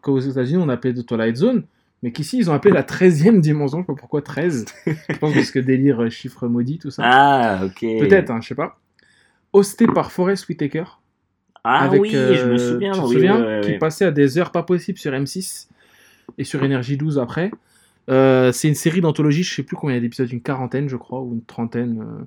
qu'aux 0.00 0.20
États-Unis 0.20 0.62
on 0.62 0.70
appelait 0.70 0.94
The 0.94 1.04
Twilight 1.04 1.36
Zone, 1.36 1.64
mais 2.02 2.12
qu'ici 2.12 2.38
ils 2.38 2.50
ont 2.50 2.54
appelé 2.54 2.72
la 2.72 2.82
13e 2.82 3.40
dimension, 3.40 3.80
je 3.80 3.82
sais 3.82 3.86
pas 3.88 3.94
pourquoi 4.00 4.22
13. 4.22 4.64
je 4.86 5.18
pense 5.18 5.34
parce 5.34 5.50
que 5.50 5.58
délire 5.58 6.02
euh, 6.02 6.08
chiffre 6.08 6.48
maudit, 6.48 6.78
tout 6.78 6.90
ça. 6.90 7.02
Ah, 7.04 7.60
ok. 7.66 7.80
Peut-être, 8.00 8.30
hein, 8.30 8.38
je 8.40 8.48
sais 8.48 8.54
pas. 8.54 8.78
Hosté 9.56 9.86
par 9.86 10.12
Forrest 10.12 10.48
Whitaker. 10.48 10.84
Ah 11.64 11.80
avec, 11.80 12.00
oui, 12.00 12.10
je 12.10 12.16
euh, 12.18 12.52
me 12.52 12.58
souviens. 12.58 12.92
Tu 12.92 13.00
te 13.00 13.04
oui, 13.06 13.12
souviens 13.14 13.36
ouais, 13.40 13.46
ouais, 13.46 13.60
Qui 13.62 13.70
ouais. 13.72 13.78
passait 13.78 14.04
à 14.04 14.10
des 14.10 14.38
heures 14.38 14.52
pas 14.52 14.62
possibles 14.62 14.98
sur 14.98 15.12
M6 15.12 15.68
et 16.38 16.44
sur 16.44 16.62
Énergie 16.62 16.96
12 16.96 17.18
après. 17.18 17.50
Euh, 18.08 18.52
c'est 18.52 18.68
une 18.68 18.74
série 18.76 19.00
d'anthologie, 19.00 19.42
je 19.42 19.52
sais 19.54 19.62
plus 19.64 19.76
combien 19.76 19.98
d'épisodes, 20.00 20.30
une 20.30 20.40
quarantaine 20.42 20.88
je 20.88 20.96
crois, 20.96 21.20
ou 21.22 21.32
une 21.34 21.42
trentaine. 21.42 22.04
euh. 22.06 22.24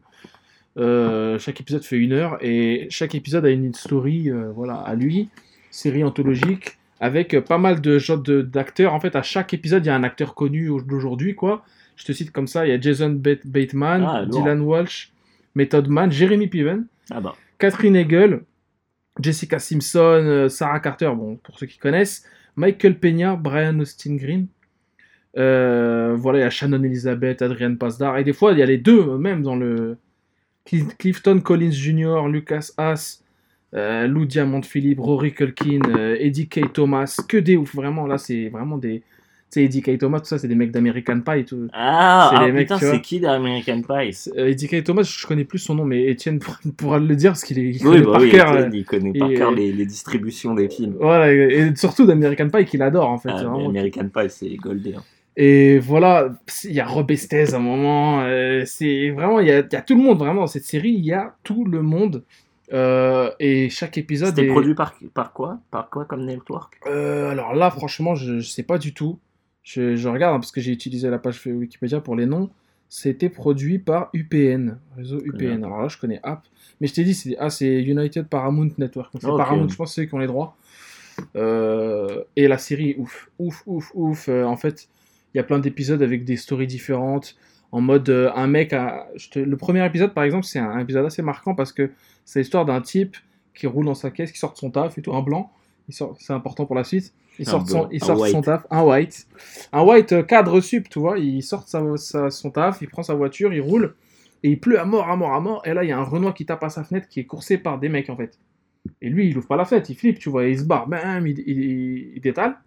Euh, 0.78 1.40
chaque 1.40 1.60
épisode 1.62 1.84
fait 1.84 1.98
une 1.98 2.14
heure 2.14 2.38
et 2.42 2.88
chaque 2.90 3.16
épisode 3.16 3.46
a 3.46 3.50
une 3.50 3.74
story 3.74 4.30
voilà, 4.56 4.76
à 4.76 4.96
lui. 4.96 5.30
Série 5.72 6.04
anthologique 6.04 6.78
avec 7.00 7.40
pas 7.42 7.58
mal 7.58 7.80
de 7.82 8.42
d'acteurs. 8.42 8.94
En 8.94 9.00
fait, 9.00 9.16
à 9.16 9.22
chaque 9.22 9.54
épisode, 9.54 9.86
il 9.86 9.88
y 9.88 9.92
a 9.92 9.96
un 9.96 10.04
acteur 10.04 10.36
connu 10.36 10.70
au- 10.70 10.82
d'aujourd'hui. 10.82 11.36
quoi. 11.36 11.64
Je 11.96 12.06
te 12.06 12.12
cite 12.12 12.32
comme 12.32 12.48
ça 12.48 12.66
il 12.66 12.70
y 12.70 12.74
a 12.74 12.80
Jason 12.80 13.10
Bate- 13.12 13.46
Bateman, 13.46 14.04
Ah. 14.08 14.26
Dylan 14.26 14.62
Walsh, 14.62 15.12
Method 15.60 15.88
Man, 15.90 16.10
Jeremy 16.10 16.48
Piven. 16.48 16.86
Ah 17.12 17.20
bah. 17.20 17.36
Catherine 17.58 17.98
Hegel, 17.98 18.42
Jessica 19.20 19.60
Simpson, 19.60 20.24
euh, 20.26 20.48
Sarah 20.50 20.80
Carter, 20.80 21.12
bon, 21.16 21.36
pour 21.44 21.58
ceux 21.60 21.68
qui 21.68 21.78
connaissent, 21.78 22.26
Michael 22.56 22.94
Peña, 22.98 23.36
Brian 23.36 23.78
Austin 23.80 24.16
Green. 24.16 24.48
Euh, 25.38 26.16
voilà, 26.18 26.40
il 26.40 26.42
y 26.42 26.46
a 26.46 26.50
Shannon 26.50 26.82
Elizabeth, 26.84 27.42
Adrienne 27.42 27.78
Pasdar, 27.78 28.18
et 28.18 28.24
des 28.24 28.34
fois, 28.34 28.54
il 28.54 28.60
y 28.60 28.64
a 28.64 28.66
les 28.66 28.78
deux, 28.78 29.02
euh, 29.02 29.18
même 29.18 29.42
dans 29.44 29.56
le. 29.56 29.98
Cl- 30.66 30.96
Clifton 30.98 31.40
Collins 31.42 31.72
Jr., 31.72 32.28
Lucas 32.30 32.72
Haas, 32.78 33.24
euh, 33.74 34.08
Lou 34.08 34.26
Diamond 34.26 34.62
Philippe, 34.64 35.00
Rory 35.00 35.34
Culkin, 35.34 35.82
euh, 35.98 36.16
Eddie 36.20 36.48
K. 36.48 36.72
Thomas, 36.74 37.18
que 37.28 37.38
des 37.38 37.58
ouf, 37.58 37.76
vraiment, 37.76 38.08
là, 38.08 38.18
c'est 38.18 38.50
vraiment 38.50 38.78
des. 38.78 39.04
Sais, 39.52 39.64
Eddie 39.64 39.82
K. 39.82 39.98
Thomas, 39.98 40.20
tout 40.20 40.26
ça, 40.28 40.38
c'est 40.38 40.48
des 40.48 40.54
mecs 40.54 40.72
d'American 40.72 41.22
Pie. 41.22 41.44
Tout. 41.44 41.68
Ah, 41.74 42.32
ah, 42.36 42.48
les 42.48 42.54
putain, 42.54 42.78
c'est 42.78 43.02
qui 43.02 43.20
d'American 43.20 43.82
Pie 43.82 44.30
euh, 44.38 44.48
Eddie 44.50 44.68
K. 44.68 44.84
Thomas, 44.84 45.02
je 45.02 45.26
connais 45.26 45.44
plus 45.44 45.58
son 45.58 45.74
nom, 45.76 45.86
mais 45.86 46.06
Étienne 46.06 46.40
pourra- 46.78 47.00
le 47.00 47.16
dire 47.16 47.32
parce 47.32 47.44
qu'il 47.44 47.58
est 47.58 47.70
il 47.72 47.78
Oui, 47.78 47.82
connaît 47.84 48.02
bah 48.04 48.12
par 48.12 48.22
oui, 48.22 48.30
cœur, 48.30 48.52
euh, 48.54 48.70
il 48.72 48.86
connaît 48.86 49.14
par 49.18 49.32
et- 49.32 49.34
cœur 49.34 49.52
les, 49.52 49.72
les 49.72 49.86
distributions 49.88 50.54
des 50.54 50.70
films. 50.70 50.96
Voilà, 51.00 51.34
et 51.34 51.76
surtout 51.76 52.06
d'American 52.06 52.50
Pie 52.50 52.66
qu'il 52.66 52.84
adore 52.84 53.10
en 53.10 53.18
fait. 53.18 53.30
Ah, 53.32 53.38
vraiment- 53.44 53.68
American 53.68 54.08
Pie, 54.14 54.30
c'est 54.30 54.56
goldé. 54.58 54.94
hein. 54.96 55.04
Et 55.36 55.80
voilà, 55.80 56.30
il 56.66 56.74
y 56.74 56.80
a 56.82 56.86
Rob 56.86 57.10
Estes 57.10 57.54
à 57.54 57.56
un 57.56 57.60
moment. 57.60 58.22
euh, 58.24 58.64
c'est 58.66 59.10
vraiment, 59.12 59.40
il 59.40 59.48
y 59.48 59.52
a, 59.52 59.60
il 59.62 59.68
y 59.72 59.76
a 59.76 59.82
tout 59.82 59.96
le 59.96 60.02
monde 60.04 60.20
vraiment 60.20 60.42
dans 60.42 60.48
cette 60.48 60.66
série. 60.66 60.92
Il 60.92 61.06
y 61.06 61.14
a 61.14 61.34
tout 61.44 61.64
le 61.66 61.82
monde. 61.82 62.24
Euh, 62.72 63.32
et 63.40 63.70
chaque 63.70 63.98
épisode 63.98 64.30
C'était 64.36 64.46
est. 64.46 64.52
produit 64.52 64.76
par, 64.76 64.94
par 65.14 65.34
quoi? 65.34 65.58
Par 65.72 65.90
quoi 65.90 66.06
comme 66.06 66.26
network? 66.26 66.80
Euh, 66.88 67.32
alors 67.32 67.56
là, 67.56 67.72
franchement, 67.72 68.14
je, 68.16 68.40
je 68.42 68.48
sais 68.50 68.64
pas 68.64 68.78
du 68.78 68.94
tout. 68.94 69.18
Je, 69.72 69.96
je 69.96 70.10
regarde 70.10 70.36
hein, 70.36 70.40
parce 70.40 70.52
que 70.52 70.62
j'ai 70.62 70.72
utilisé 70.72 71.12
la 71.12 71.20
page 71.20 71.46
Wikipédia 71.46 72.02
pour 72.02 72.16
les 72.16 72.26
noms. 72.26 72.50
C'était 72.92 73.30
produit 73.30 73.78
par 73.78 74.10
UPN, 74.14 74.80
réseau 74.98 75.20
UPN. 75.24 75.64
Alors 75.64 75.84
là, 75.84 75.88
je 75.90 75.98
connais 76.00 76.20
App. 76.24 76.42
Mais 76.82 76.88
je 76.88 76.96
t'ai 76.96 77.04
dit, 77.04 77.14
c'est 77.14 77.38
ah, 77.38 77.50
United 77.62 78.28
Paramount 78.28 78.72
Network. 78.80 79.12
C'est 79.22 79.28
Ok. 79.28 79.38
Paramount, 79.38 79.68
je 79.68 79.76
pense 79.76 79.94
c'est 79.94 80.02
eux 80.02 80.06
qui 80.06 80.16
ont 80.16 80.18
les 80.20 80.26
droits. 80.26 80.56
Euh, 81.36 82.24
et 82.36 82.48
la 82.48 82.58
série, 82.58 82.96
ouf, 82.98 83.30
ouf, 83.38 83.62
ouf, 83.68 83.92
ouf. 83.94 84.28
Euh, 84.30 84.44
en 84.44 84.58
fait, 84.58 84.88
il 85.34 85.38
y 85.38 85.40
a 85.40 85.44
plein 85.44 85.60
d'épisodes 85.60 86.02
avec 86.02 86.26
des 86.26 86.36
stories 86.38 86.66
différentes. 86.66 87.36
En 87.72 87.82
mode, 87.82 88.10
euh, 88.10 88.32
un 88.36 88.48
mec. 88.48 88.74
a- 88.74 89.08
je 89.16 89.30
te- 89.30 89.38
Le 89.40 89.56
premier 89.58 89.86
épisode, 89.86 90.16
par 90.16 90.24
exemple, 90.24 90.46
c'est 90.46 90.58
un, 90.58 90.72
un 90.72 90.80
épisode 90.80 91.06
assez 91.06 91.22
marquant 91.22 91.54
parce 91.54 91.72
que 91.72 91.92
c'est 92.26 92.40
l'histoire 92.40 92.66
d'un 92.66 92.82
type 92.82 93.18
qui 93.54 93.68
roule 93.68 93.86
dans 93.86 93.94
sa 93.94 94.10
caisse, 94.10 94.32
qui 94.32 94.40
sort 94.40 94.54
de 94.54 94.58
son 94.58 94.72
taf 94.72 94.98
et 94.98 95.02
tout, 95.04 95.14
un 95.14 95.22
blanc. 95.22 95.52
Sort, 95.94 96.16
c'est 96.20 96.34
important 96.34 96.66
pour 96.66 96.76
la 96.76 96.84
suite. 96.84 97.14
Il 97.40 97.46
sort, 97.52 97.62
son, 97.70 97.88
son 98.32 98.42
taf, 98.42 98.68
un 98.70 98.84
white, 98.84 99.28
un 99.72 99.84
white 99.84 100.12
euh, 100.12 100.24
cadre 100.24 100.60
sup, 100.62 100.90
tu 100.90 101.00
vois. 101.00 101.18
Il 101.20 101.42
sort 101.42 101.68
sa, 101.68 101.82
sa- 101.98 102.30
son 102.30 102.52
taf, 102.52 102.82
il 102.82 102.90
prend 102.90 103.04
sa 103.04 103.14
voiture, 103.16 103.54
il 103.54 103.62
roule 103.62 103.96
et 104.44 104.50
il 104.52 104.60
pleut 104.60 104.80
à 104.80 104.86
mort, 104.86 105.10
à 105.10 105.16
mort, 105.16 105.34
à 105.34 105.40
mort. 105.40 105.62
Et 105.66 105.74
là, 105.74 105.84
il 105.84 105.90
y 105.90 105.92
a 105.92 105.98
un 105.98 106.04
Renoir 106.04 106.34
qui 106.34 106.46
tape 106.46 106.64
à 106.64 106.70
sa 106.70 106.84
fenêtre, 106.84 107.08
qui 107.08 107.20
est 107.22 107.26
coursé 107.26 107.58
par 107.58 107.80
des 107.80 107.90
mecs 107.90 108.10
en 108.10 108.18
fait. 108.18 108.38
Et 109.02 109.10
lui, 109.10 109.28
il 109.30 109.38
ouvre 109.38 109.48
pas 109.48 109.58
la 109.58 109.66
fenêtre, 109.66 109.90
il 109.90 109.96
flippe, 109.96 110.20
tu 110.20 110.30
vois, 110.30 110.46
et 110.48 110.52
il 110.52 110.60
se 110.60 110.64
barre, 110.64 110.88
bam, 110.88 111.26
il, 111.28 111.40
il, 111.40 111.60
il- 111.64 112.12
il 112.16 112.22
détale. 112.22 112.58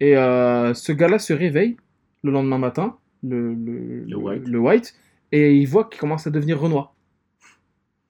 Et 0.00 0.16
euh, 0.16 0.74
ce 0.74 0.92
gars-là 0.92 1.18
se 1.18 1.32
réveille 1.32 1.76
le 2.22 2.30
lendemain 2.30 2.58
matin, 2.58 2.96
le, 3.22 3.54
le, 3.54 4.04
Le 4.06 4.16
white. 4.16 4.46
le 4.48 4.58
white, 4.58 4.94
et 5.32 5.54
il 5.54 5.66
voit 5.66 5.84
qu'il 5.84 5.98
commence 6.00 6.26
à 6.26 6.30
devenir 6.30 6.60
Renoir. 6.60 6.94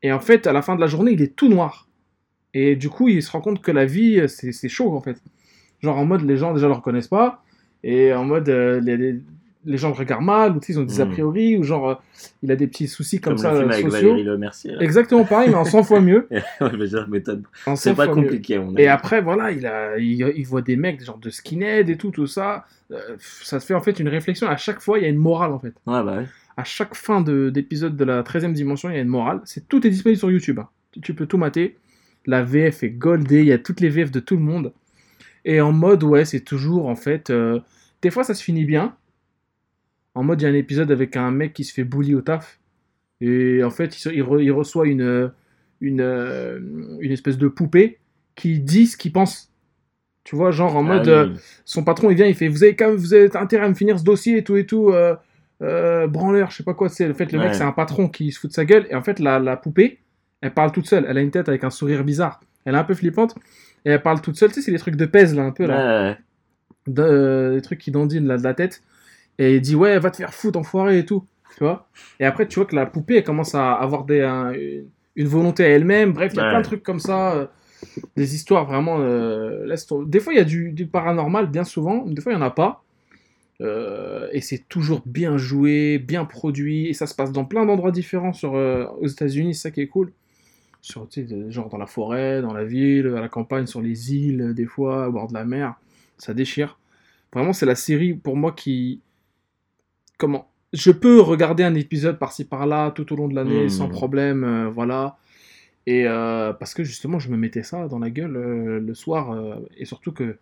Et 0.02 0.12
en 0.12 0.20
fait, 0.20 0.46
à 0.46 0.52
la 0.52 0.62
fin 0.62 0.76
de 0.76 0.80
la 0.80 0.86
journée, 0.86 1.12
il 1.12 1.22
est 1.22 1.34
tout 1.34 1.48
noir. 1.48 1.87
Et 2.54 2.76
du 2.76 2.88
coup, 2.88 3.08
il 3.08 3.22
se 3.22 3.30
rend 3.30 3.40
compte 3.40 3.60
que 3.62 3.70
la 3.70 3.84
vie, 3.84 4.20
euh, 4.20 4.26
c'est 4.28 4.68
chaud 4.68 4.94
en 4.96 5.00
fait. 5.00 5.16
Genre 5.82 5.96
en 5.96 6.04
mode, 6.06 6.22
les 6.22 6.36
gens 6.36 6.52
déjà 6.54 6.66
le 6.66 6.72
reconnaissent 6.72 7.08
pas, 7.08 7.42
et 7.84 8.12
en 8.12 8.24
mode, 8.24 8.48
euh, 8.48 8.80
les, 8.80 8.96
les, 8.96 9.20
les 9.64 9.76
gens 9.78 9.88
le 9.88 9.94
regardent 9.94 10.24
mal, 10.24 10.56
ou 10.56 10.60
ils 10.68 10.80
ont 10.80 10.84
des 10.84 11.00
a 11.00 11.04
Mm. 11.04 11.10
priori, 11.12 11.56
ou 11.56 11.62
genre, 11.62 11.90
euh, 11.90 11.94
il 12.42 12.50
a 12.50 12.56
des 12.56 12.66
petits 12.66 12.88
soucis 12.88 13.20
comme, 13.20 13.34
Comme, 13.34 13.42
ça 13.42 13.52
le 13.52 13.58
film 13.58 13.70
avec 13.70 13.84
sociaux. 13.84 14.08
Valérie 14.08 14.24
Le 14.24 14.38
Mercier. 14.38 14.74
Exactement 14.80 15.24
pareil, 15.24 15.50
mais 15.50 15.54
en 15.56 15.64
100 15.64 15.82
fois 15.84 16.00
mieux. 16.00 16.26
C'est 17.76 17.90
100 17.90 17.94
pas 17.94 18.08
compliqué, 18.08 18.58
on 18.58 18.74
Et 18.76 18.88
après, 18.88 19.20
voilà, 19.20 19.50
il, 19.52 19.66
a, 19.66 19.98
il, 19.98 20.32
il 20.36 20.46
voit 20.46 20.62
des 20.62 20.76
mecs, 20.76 21.04
genre 21.04 21.18
de 21.18 21.30
skinhead 21.30 21.88
et 21.90 21.96
tout, 21.96 22.10
tout 22.10 22.26
ça. 22.26 22.64
Euh, 22.90 22.98
ça 23.20 23.60
se 23.60 23.66
fait 23.66 23.74
en 23.74 23.80
fait 23.80 24.00
une 24.00 24.08
réflexion. 24.08 24.48
À 24.48 24.56
chaque 24.56 24.80
fois, 24.80 24.98
il 24.98 25.02
y 25.02 25.06
a 25.06 25.10
une 25.10 25.16
morale 25.18 25.52
en 25.52 25.58
fait. 25.58 25.74
Ouais, 25.86 26.02
bah 26.02 26.16
ouais. 26.18 26.24
À 26.56 26.64
chaque 26.64 26.94
fin 26.94 27.20
de- 27.20 27.50
d'épisode 27.50 27.96
de, 27.96 28.04
la 28.04 28.22
13e 28.22 28.52
dimension, 28.52 28.88
il 28.90 28.94
y 28.96 28.98
a 28.98 29.02
une 29.02 29.08
morale. 29.08 29.40
C'est 29.44 29.68
Tout 29.68 29.86
est 29.86 29.90
disponible 29.90 30.18
sur 30.18 30.30
YouTube. 30.30 30.58
hein. 30.58 30.68
Tu, 30.92 31.00
tu 31.00 31.14
peux 31.14 31.26
tout 31.26 31.38
mater. 31.38 31.76
La 32.28 32.42
VF 32.44 32.82
est 32.84 32.90
goldée, 32.90 33.40
il 33.40 33.46
y 33.46 33.52
a 33.52 33.58
toutes 33.58 33.80
les 33.80 33.88
VF 33.88 34.10
de 34.12 34.20
tout 34.20 34.36
le 34.36 34.42
monde. 34.42 34.72
Et 35.44 35.60
en 35.60 35.72
mode, 35.72 36.04
ouais, 36.04 36.24
c'est 36.24 36.40
toujours 36.40 36.86
en 36.88 36.94
fait. 36.94 37.30
euh, 37.30 37.58
des 38.02 38.10
fois, 38.10 38.22
ça 38.22 38.34
se 38.34 38.44
finit 38.44 38.64
bien. 38.66 38.94
En 40.14 40.22
mode, 40.22 40.40
il 40.40 40.44
y 40.44 40.46
a 40.46 40.50
un 40.50 40.54
épisode 40.54 40.90
avec 40.90 41.16
un 41.16 41.30
mec 41.30 41.52
qui 41.54 41.64
se 41.64 41.72
fait 41.72 41.84
bully 41.84 42.14
au 42.14 42.20
taf. 42.20 42.60
Et 43.20 43.64
en 43.64 43.70
fait, 43.70 44.04
il, 44.06 44.22
re- 44.22 44.50
reçoit 44.50 44.86
une, 44.86 45.32
une, 45.80 46.00
euh, 46.00 46.60
une 47.00 47.12
espèce 47.12 47.38
de 47.38 47.48
poupée 47.48 47.98
qui 48.36 48.60
dit 48.60 48.86
ce 48.86 48.96
qu'il 48.96 49.12
pense. 49.12 49.50
Tu 50.24 50.36
vois, 50.36 50.50
genre 50.50 50.76
en 50.76 50.80
Ah 50.80 50.94
mode. 50.96 51.06
oui. 51.06 51.12
euh, 51.12 51.28
son 51.64 51.82
patron 51.82 52.10
il 52.10 52.16
vient, 52.16 52.26
il 52.26 52.34
fait 52.34 52.48
Vous 52.48 52.62
avez 52.62 52.76
quand 52.76 52.88
même, 52.88 52.96
vous 52.96 53.14
intérêt 53.14 53.64
à 53.64 53.68
me 53.68 53.74
finir 53.74 53.98
ce 53.98 54.04
dossier 54.04 54.36
et 54.38 54.44
tout 54.44 54.56
et 54.56 54.66
tout, 54.66 54.90
euh, 54.90 55.16
euh, 55.62 56.06
branleur, 56.06 56.50
je 56.50 56.56
sais 56.58 56.62
pas 56.62 56.74
quoi. 56.74 56.88
C'est 56.90 57.08
le 57.08 57.14
fait, 57.14 57.32
le 57.32 57.38
mec 57.38 57.54
c'est 57.54 57.62
un 57.64 57.72
patron 57.72 58.08
qui 58.08 58.30
se 58.32 58.38
fout 58.38 58.50
de 58.50 58.54
sa 58.54 58.64
gueule 58.66 58.86
et 58.90 58.94
en 58.94 59.02
fait 59.02 59.18
la, 59.18 59.38
la 59.38 59.56
poupée, 59.56 59.98
elle 60.40 60.52
parle 60.54 60.72
toute 60.72 60.86
seule. 60.86 61.06
Elle 61.08 61.18
a 61.18 61.20
une 61.20 61.30
tête 61.30 61.48
avec 61.48 61.64
un 61.64 61.70
sourire 61.70 62.04
bizarre. 62.04 62.40
Elle 62.64 62.74
est 62.74 62.78
un 62.78 62.84
peu 62.84 62.94
flippante. 62.94 63.34
Et 63.84 63.90
elle 63.90 64.02
parle 64.02 64.20
toute 64.20 64.36
seule. 64.36 64.48
Tu 64.50 64.56
sais, 64.56 64.62
c'est 64.62 64.70
les 64.70 64.78
trucs 64.78 64.96
de 64.96 65.06
pèse, 65.06 65.34
là, 65.34 65.42
un 65.44 65.50
peu, 65.52 65.66
là. 65.66 66.10
Ouais, 66.10 66.16
De- 66.86 67.02
euh, 67.02 67.54
les 67.54 67.62
trucs 67.62 67.78
qui 67.78 67.90
dandinent, 67.90 68.26
là, 68.26 68.36
de 68.38 68.42
la 68.44 68.54
tête. 68.54 68.82
Et 69.38 69.56
il 69.56 69.60
dit, 69.60 69.74
ouais, 69.74 69.98
va 69.98 70.10
te 70.10 70.16
faire 70.16 70.34
foutre, 70.34 70.58
enfoiré, 70.58 70.98
et 70.98 71.04
tout. 71.04 71.24
Tu 71.56 71.64
vois? 71.64 71.88
Et 72.20 72.24
après, 72.26 72.46
tu 72.46 72.56
vois 72.56 72.66
que 72.66 72.74
la 72.76 72.86
poupée, 72.86 73.16
elle 73.16 73.24
commence 73.24 73.54
à 73.54 73.72
avoir 73.72 74.04
des, 74.04 74.22
un- 74.22 74.52
une- 74.52 75.26
volonté 75.26 75.64
à 75.64 75.68
elle-même. 75.68 76.12
Bref, 76.12 76.32
il 76.34 76.36
y 76.36 76.40
a 76.40 76.44
Ouais. 76.44 76.50
plein 76.50 76.60
de 76.60 76.64
trucs 76.64 76.82
comme 76.82 77.00
ça. 77.00 77.34
euh, 77.34 77.46
des 78.16 78.34
histoires 78.34 78.64
vraiment. 78.66 78.98
euh, 79.00 79.64
laisse. 79.66 79.86
Des 80.06 80.18
fois, 80.20 80.32
il 80.32 80.36
y 80.36 80.40
a 80.40 80.44
du, 80.44 80.72
du 80.72 80.86
paranormal, 80.86 81.46
bien 81.46 81.62
souvent. 81.64 82.04
Des 82.06 82.20
fois, 82.20 82.32
il 82.32 82.36
n'y 82.36 82.42
en 82.42 82.46
a 82.46 82.50
pas. 82.50 82.82
Euh, 83.60 84.28
et 84.32 84.40
c'est 84.40 84.68
toujours 84.68 85.02
bien 85.06 85.36
joué, 85.36 85.98
bien 85.98 86.24
produit, 86.24 86.88
et 86.88 86.92
ça 86.92 87.06
se 87.06 87.14
passe 87.14 87.32
dans 87.32 87.44
plein 87.44 87.66
d'endroits 87.66 87.90
différents 87.90 88.32
sur, 88.32 88.52
aux 88.52 89.06
États-Unis, 89.06 89.54
c'est 89.54 89.62
ça 89.62 89.70
qui 89.72 89.80
est 89.80 89.86
cool. 89.88 90.12
Sur, 90.88 91.06
tu 91.08 91.20
sais, 91.20 91.26
de- 91.26 91.50
genre 91.50 91.68
dans 91.68 91.76
la 91.76 91.86
forêt, 91.86 92.40
dans 92.40 92.54
la 92.54 92.64
ville, 92.64 93.08
à 93.16 93.20
la 93.20 93.28
campagne, 93.28 93.66
sur 93.66 93.82
les 93.82 94.14
îles, 94.14 94.54
des 94.54 94.64
fois, 94.64 95.08
au 95.08 95.12
bord 95.12 95.28
de 95.28 95.34
la 95.34 95.44
mer, 95.44 95.74
ça 96.16 96.32
déchire. 96.32 96.78
Vraiment, 97.34 97.52
c'est 97.52 97.66
la 97.66 97.74
série 97.74 98.14
pour 98.14 98.36
moi 98.36 98.52
qui. 98.52 99.00
Comment 100.16 100.50
Je 100.72 100.90
peux 100.90 101.20
regarder 101.20 101.62
un 101.64 101.74
épisode 101.74 102.18
par-ci 102.18 102.44
par-là 102.44 102.90
tout 102.90 103.10
au 103.12 103.16
long 103.16 103.28
de 103.28 103.34
l'année 103.34 103.64
Mhm. 103.64 103.68
sans 103.70 103.88
problème, 103.88 104.44
euh, 104.44 104.68
voilà. 104.68 105.16
Et 105.86 106.06
euh, 106.06 106.52
parce 106.52 106.74
que 106.74 106.84
justement, 106.84 107.18
je 107.18 107.30
me 107.30 107.36
mettais 107.36 107.62
ça 107.62 107.88
dans 107.88 107.98
la 107.98 108.10
gueule 108.10 108.36
euh, 108.36 108.80
le 108.80 108.94
soir, 108.94 109.36
et 109.76 109.84
surtout 109.84 110.12
que 110.12 110.36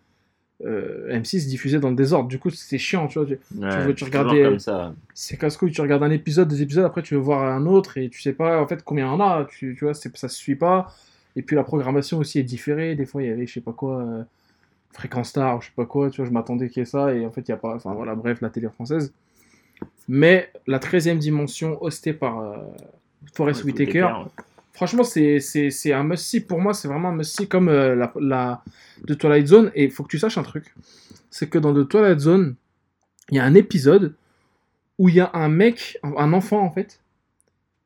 euh, 0.64 1.08
M6 1.10 1.46
diffusait 1.48 1.78
dans 1.80 1.90
le 1.90 1.96
désordre. 1.96 2.28
Du 2.28 2.38
coup, 2.38 2.48
c'est 2.50 2.78
chiant, 2.78 3.06
tu 3.08 3.18
vois. 3.18 3.26
tu- 3.28 3.38
Ouais, 3.58 3.86
veux- 3.86 3.94
tu 3.94 4.04
c'est 5.12 5.36
casse-couille, 5.36 5.70
tu 5.72 5.80
regardes 5.82 6.02
un 6.02 6.10
épisode, 6.10 6.48
deux 6.48 6.62
épisodes, 6.62 6.84
après 6.84 7.02
tu 7.02 7.14
veux 7.14 7.20
voir 7.20 7.42
un 7.44 7.66
autre, 7.66 7.98
et 7.98 8.08
tu 8.08 8.20
sais 8.22 8.32
pas 8.32 8.60
en 8.60 8.66
fait 8.66 8.82
combien 8.82 9.06
il 9.06 9.08
y 9.08 9.10
en 9.10 9.20
a, 9.20 9.44
tu, 9.44 9.74
tu 9.78 9.84
vois, 9.84 9.92
ça 9.94 10.08
se 10.10 10.28
suit 10.28 10.56
pas. 10.56 10.92
Et 11.36 11.42
puis 11.42 11.54
la 11.56 11.64
programmation 11.64 12.18
aussi 12.18 12.38
est 12.38 12.42
différée. 12.44 12.94
Des 12.94 13.04
fois, 13.04 13.22
il 13.22 13.28
y 13.28 13.32
avait, 13.32 13.46
je 13.46 13.52
sais 13.52 13.60
pas 13.60 13.72
quoi, 13.72 14.00
euh, 14.00 14.22
Fréquence 14.92 15.28
Star, 15.28 15.60
je 15.60 15.66
sais 15.66 15.72
pas 15.76 15.84
quoi, 15.84 16.08
tu 16.08 16.22
vois, 16.22 16.26
je 16.26 16.32
m'attendais 16.32 16.70
qu'il 16.70 16.80
y 16.80 16.82
ait 16.82 16.86
ça, 16.86 17.12
et 17.14 17.26
en 17.26 17.30
fait, 17.30 17.42
il 17.42 17.50
y 17.50 17.54
a 17.54 17.58
pas. 17.58 17.74
Enfin 17.74 17.92
voilà, 17.92 18.14
bref, 18.14 18.40
la 18.40 18.48
télé 18.48 18.68
française. 18.70 19.12
Mais 20.08 20.50
la 20.66 20.78
13e 20.78 21.18
dimension, 21.18 21.82
hostée 21.82 22.12
par 22.14 22.38
euh, 22.40 22.56
Forest 23.34 23.64
Ouais, 23.64 23.72
Whitaker, 23.72 24.02
Whitaker, 24.04 24.30
Franchement, 24.76 25.02
c'est, 25.02 25.40
c'est, 25.40 25.70
c'est 25.70 25.92
un 25.92 26.04
must-see 26.04 26.40
pour 26.40 26.60
moi, 26.60 26.72
c'est 26.72 26.86
vraiment 26.86 27.08
un 27.08 27.16
must-see 27.16 27.48
comme 27.48 27.68
euh, 27.68 27.96
la, 27.96 28.12
la 28.20 28.62
de 29.04 29.14
Twilight 29.14 29.46
Zone. 29.48 29.72
Et 29.74 29.84
il 29.84 29.90
faut 29.90 30.04
que 30.04 30.08
tu 30.08 30.18
saches 30.18 30.38
un 30.38 30.44
truc 30.44 30.72
c'est 31.36 31.48
que 31.48 31.58
dans 31.58 31.74
The 31.74 31.86
Twilight 31.86 32.18
Zone, 32.18 32.54
il 33.30 33.36
y 33.36 33.40
a 33.40 33.44
un 33.44 33.54
épisode 33.54 34.14
où 34.98 35.10
il 35.10 35.16
y 35.16 35.20
a 35.20 35.30
un 35.34 35.48
mec, 35.48 35.98
un- 36.02 36.32
enfant 36.32 36.62
en 36.62 36.70
fait, 36.70 37.00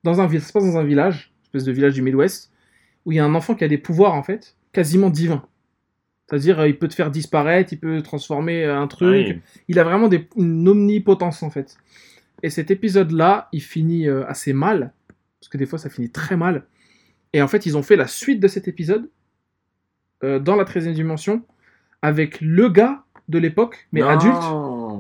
dans 0.04 0.20
un 0.20 0.26
village, 0.26 0.42
ça 0.42 0.48
se 0.48 0.52
passe 0.52 0.64
dans 0.64 0.78
un 0.78 0.84
village, 0.84 1.32
une 1.32 1.46
espèce 1.46 1.64
de 1.64 1.72
village 1.72 1.94
du 1.94 2.02
Midwest, 2.02 2.52
où 3.04 3.12
il 3.12 3.16
y 3.16 3.18
a 3.18 3.24
un 3.24 3.34
enfant 3.34 3.56
qui 3.56 3.64
a 3.64 3.68
des 3.68 3.78
pouvoirs 3.78 4.14
en 4.14 4.22
fait, 4.22 4.54
quasiment 4.72 5.10
divins. 5.10 5.44
C'est-à-dire, 6.28 6.60
euh, 6.60 6.68
il 6.68 6.78
peut 6.78 6.86
te 6.86 6.94
faire 6.94 7.10
disparaître, 7.10 7.72
il 7.72 7.80
peut 7.80 8.02
transformer 8.02 8.64
euh, 8.64 8.78
un 8.78 8.86
truc, 8.86 9.26
oui. 9.26 9.40
il 9.66 9.80
a 9.80 9.84
vraiment 9.84 10.06
des, 10.06 10.28
une 10.36 10.68
omnipotence 10.68 11.42
en 11.42 11.50
fait. 11.50 11.76
Et 12.44 12.50
cet 12.50 12.70
épisode-là, 12.70 13.48
il 13.52 13.62
finit 13.62 14.08
assez 14.08 14.52
mal, 14.52 14.92
parce 15.40 15.48
que 15.48 15.58
des 15.58 15.66
fois 15.66 15.78
ça 15.78 15.90
finit 15.90 16.10
très 16.10 16.36
mal. 16.36 16.64
Et 17.32 17.42
en 17.42 17.48
fait, 17.48 17.66
ils 17.66 17.76
ont 17.76 17.82
fait 17.82 17.96
la 17.96 18.06
suite 18.06 18.40
de 18.40 18.48
cet 18.48 18.68
épisode 18.68 19.08
euh, 20.24 20.38
dans 20.38 20.56
la 20.56 20.64
13e 20.64 20.92
dimension 20.92 21.42
avec 22.02 22.40
le 22.40 22.68
gars 22.68 23.04
de 23.28 23.38
l'époque, 23.38 23.86
mais 23.92 24.00
Non. 24.00 24.08
adulte, 24.08 24.42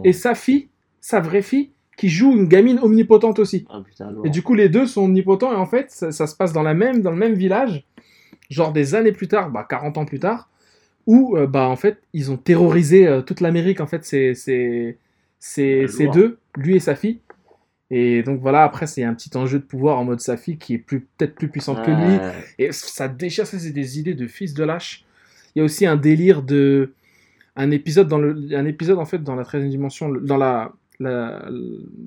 et 0.04 0.12
sa 0.12 0.34
fille, 0.34 0.68
sa 1.00 1.20
vraie 1.20 1.42
fille, 1.42 1.70
qui 1.96 2.08
joue 2.08 2.32
une 2.32 2.46
gamine 2.46 2.78
omnipotente 2.80 3.38
aussi. 3.38 3.66
Ah, 3.68 3.82
putain. 3.84 4.14
Et 4.24 4.30
du 4.30 4.42
coup, 4.42 4.54
les 4.54 4.68
deux 4.68 4.86
sont 4.86 5.02
omnipotents, 5.04 5.52
et 5.52 5.56
en 5.56 5.66
fait, 5.66 5.90
ça, 5.90 6.12
ça 6.12 6.26
se 6.26 6.36
passe 6.36 6.52
dans, 6.52 6.62
la 6.62 6.72
même, 6.74 7.02
dans 7.02 7.10
le 7.10 7.16
même 7.16 7.34
village, 7.34 7.84
genre 8.48 8.72
des 8.72 8.94
années 8.94 9.12
plus 9.12 9.28
tard, 9.28 9.50
bah, 9.50 9.66
40 9.68 9.98
ans 9.98 10.04
plus 10.04 10.20
tard, 10.20 10.48
où, 11.06 11.36
euh, 11.36 11.46
bah, 11.46 11.68
en 11.68 11.76
fait, 11.76 11.98
ils 12.12 12.30
ont 12.30 12.36
terrorisé 12.36 13.06
euh, 13.06 13.20
toute 13.22 13.40
l'Amérique, 13.40 13.80
en 13.80 13.86
fait, 13.86 14.04
c'est 14.04 14.34
c'est- 14.34 14.98
c'est- 15.38 15.88
ces 15.88 16.06
deux, 16.08 16.38
lui 16.56 16.76
et 16.76 16.80
sa 16.80 16.94
fille. 16.94 17.20
Et 17.90 18.22
donc 18.22 18.40
voilà, 18.40 18.62
après, 18.62 18.86
c'est 18.86 19.02
un 19.02 19.14
petit 19.14 19.36
enjeu 19.36 19.58
de 19.58 19.64
pouvoir 19.64 19.98
en 19.98 20.04
mode 20.04 20.20
sa 20.20 20.36
fille 20.36 20.58
qui 20.58 20.74
est 20.74 20.78
peut-être 20.78 21.34
plus 21.34 21.48
puissante 21.48 21.84
que 21.84 21.90
lui. 21.90 22.18
Et 22.58 22.72
ça 22.72 23.08
déchire, 23.08 23.46
ça, 23.46 23.58
c'est 23.58 23.72
des 23.72 23.98
idées 23.98 24.14
de 24.14 24.26
fils 24.26 24.54
de 24.54 24.62
lâche. 24.62 25.04
Il 25.54 25.58
y 25.58 25.62
a 25.62 25.64
aussi 25.64 25.86
un 25.86 25.96
délire 25.96 26.42
de. 26.42 26.92
Un 27.56 27.72
épisode, 27.72 28.06
dans 28.06 28.18
le, 28.18 28.54
un 28.54 28.64
épisode 28.64 28.98
en 28.98 29.04
fait 29.04 29.22
dans 29.22 29.34
la 29.34 29.42
13e 29.42 29.68
dimension, 29.68 30.08
dans 30.08 30.36
la, 30.36 30.72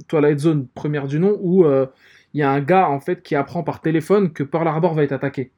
Twilight 0.07 0.39
Zone 0.39 0.67
première 0.73 1.07
du 1.07 1.19
nom, 1.19 1.37
où 1.41 1.65
euh, 1.65 1.85
il 2.33 2.39
y 2.39 2.43
a 2.43 2.49
un 2.49 2.61
gars 2.61 2.89
en 2.89 2.99
fait 2.99 3.21
qui 3.21 3.35
apprend 3.35 3.61
par 3.63 3.81
téléphone 3.81 4.31
que 4.31 4.43
Pearl 4.43 4.67
Harbor 4.67 4.93
va 4.93 5.03
être 5.03 5.11
attaqué. 5.11 5.51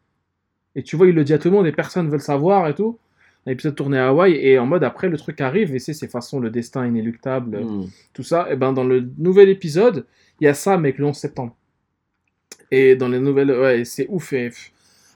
Et 0.76 0.84
tu 0.84 0.96
vois, 0.96 1.08
il 1.08 1.16
le 1.16 1.24
dit 1.24 1.34
à 1.34 1.38
tout 1.38 1.50
le 1.50 1.56
monde 1.56 1.68
et 1.68 1.72
personne 1.72 2.08
veut 2.08 2.14
le 2.14 2.20
savoir 2.20 2.68
et 2.68 2.74
tout. 2.74 2.98
Un 3.48 3.52
épisode 3.52 3.76
tourné 3.76 3.98
à 4.00 4.08
Hawaï 4.10 4.34
et 4.34 4.58
en 4.58 4.66
mode 4.66 4.84
après 4.84 5.08
le 5.08 5.18
truc 5.18 5.40
arrive 5.42 5.76
et 5.76 5.80
c'est 5.80 5.94
ces 5.94 6.08
façons, 6.08 6.40
le 6.40 6.50
destin 6.50 6.86
inéluctable, 6.88 7.58
Hmm. 7.64 7.86
tout 8.14 8.24
ça, 8.24 8.48
et 8.52 8.56
ben 8.56 8.74
dans 8.74 8.84
le 8.84 9.08
nouvel 9.18 9.50
épisode, 9.50 10.06
il 10.42 10.46
y 10.46 10.48
a 10.48 10.54
ça, 10.54 10.78
mais 10.78 10.90
avec 10.90 10.98
le 10.98 11.06
11 11.06 11.16
septembre. 11.18 11.56
Et 12.72 12.96
dans 12.96 13.08
les 13.08 13.20
nouvelles, 13.20 13.52
ouais, 13.52 13.86
c'est 13.86 14.08
ouf. 14.10 14.34
Et 14.34 14.52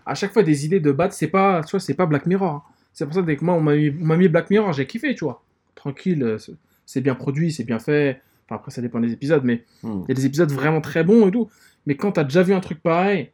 à 0.05 0.13
chaque 0.15 0.31
fois, 0.31 0.43
des 0.43 0.65
idées 0.65 0.79
de 0.79 0.91
battre, 0.91 1.13
c'est 1.13 1.27
pas, 1.27 1.61
tu 1.63 1.71
vois, 1.71 1.79
c'est 1.79 1.93
pas 1.95 2.05
Black 2.05 2.25
Mirror. 2.25 2.51
hein. 2.53 2.63
C'est 2.93 3.05
pour 3.05 3.13
ça 3.13 3.21
que 3.23 3.45
moi, 3.45 3.53
on 3.55 3.61
m'a 3.61 4.17
mis, 4.17 4.27
Black 4.27 4.49
Mirror, 4.49 4.73
j'ai 4.73 4.85
kiffé, 4.85 5.15
tu 5.15 5.23
vois. 5.23 5.43
Tranquille, 5.75 6.21
euh, 6.23 6.37
c'est- 6.85 7.01
bien 7.01 7.15
produit, 7.15 7.51
c'est 7.51 7.63
bien 7.63 7.79
fait. 7.79 8.21
Enfin, 8.45 8.55
après, 8.55 8.71
ça 8.71 8.81
dépend 8.81 8.99
des 8.99 9.11
épisodes, 9.13 9.43
mais 9.43 9.63
Hmm. 9.83 10.01
il 10.05 10.09
y 10.09 10.11
a 10.11 10.15
des 10.15 10.25
épisodes 10.25 10.51
vraiment 10.51 10.81
très 10.81 11.03
bons 11.03 11.27
et 11.27 11.31
tout. 11.31 11.49
Mais 11.85 11.95
quand 11.95 12.11
t'as 12.13 12.23
déjà 12.23 12.43
vu 12.43 12.53
un 12.53 12.59
truc 12.59 12.81
pareil, 12.81 13.29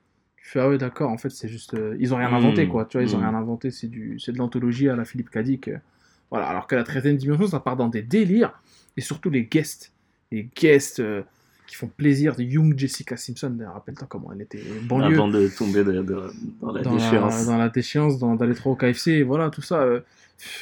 tu 0.46 0.52
fais, 0.52 0.60
ah 0.60 0.70
ouais, 0.70 0.78
d'accord, 0.78 1.10
en 1.10 1.18
fait, 1.18 1.32
c'est 1.32 1.48
juste. 1.48 1.74
euh, 1.74 1.98
ils 2.00 2.14
ont 2.14 2.18
rien 2.18 2.30
Mm. 2.30 2.36
inventé, 2.36 2.68
quoi. 2.68 2.86
Tu 2.86 2.98
vois, 2.98 3.04
ils 3.04 3.16
ont 3.16 3.20
Mm. 3.20 3.24
rien 3.30 3.34
inventé, 3.34 3.72
c'est 3.72 3.88
du, 3.88 4.20
c'est 4.20 4.32
de 4.32 4.38
l'anthologie 4.38 4.90
à 4.90 4.96
la 4.96 5.04
Philippe 5.04 5.32
Cadic. 5.32 5.70
euh, 5.70 5.78
voilà, 6.30 6.48
alors 6.48 6.68
que 6.68 6.76
la 6.76 6.84
13e 6.84 7.18
dimension, 7.18 7.48
ça 7.48 7.60
part 7.60 7.76
dans 7.78 7.88
des 7.88 8.04
délires. 8.04 8.54
Et 8.96 9.02
surtout 9.02 9.30
les 9.32 9.44
guests. 9.44 9.92
Les 10.32 10.48
guests 10.56 11.00
euh, 11.00 11.24
qui 11.68 11.76
font 11.76 11.88
plaisir 11.88 12.36
de 12.36 12.44
Young 12.44 12.78
Jessica 12.78 13.18
Simpson. 13.18 13.58
Rappelle-toi 13.74 14.06
comment 14.08 14.32
elle 14.34 14.42
était 14.42 14.62
banlieue. 14.84 15.16
Avant 15.16 15.28
de 15.30 15.48
tomber 15.48 15.84
de- 15.84 16.02
de- 16.04 16.32
dans 16.62 16.72
la 16.72 16.82
dans, 16.84 16.94
déchéance. 16.94 17.40
La, 17.40 17.46
dans 17.46 17.58
la 17.58 17.70
déchéance, 17.70 18.20
dans- 18.20 18.36
d'aller 18.36 18.54
trop 18.54 18.72
au 18.74 18.76
KFC, 18.76 19.24
voilà, 19.24 19.50
tout 19.50 19.62
ça. 19.64 19.84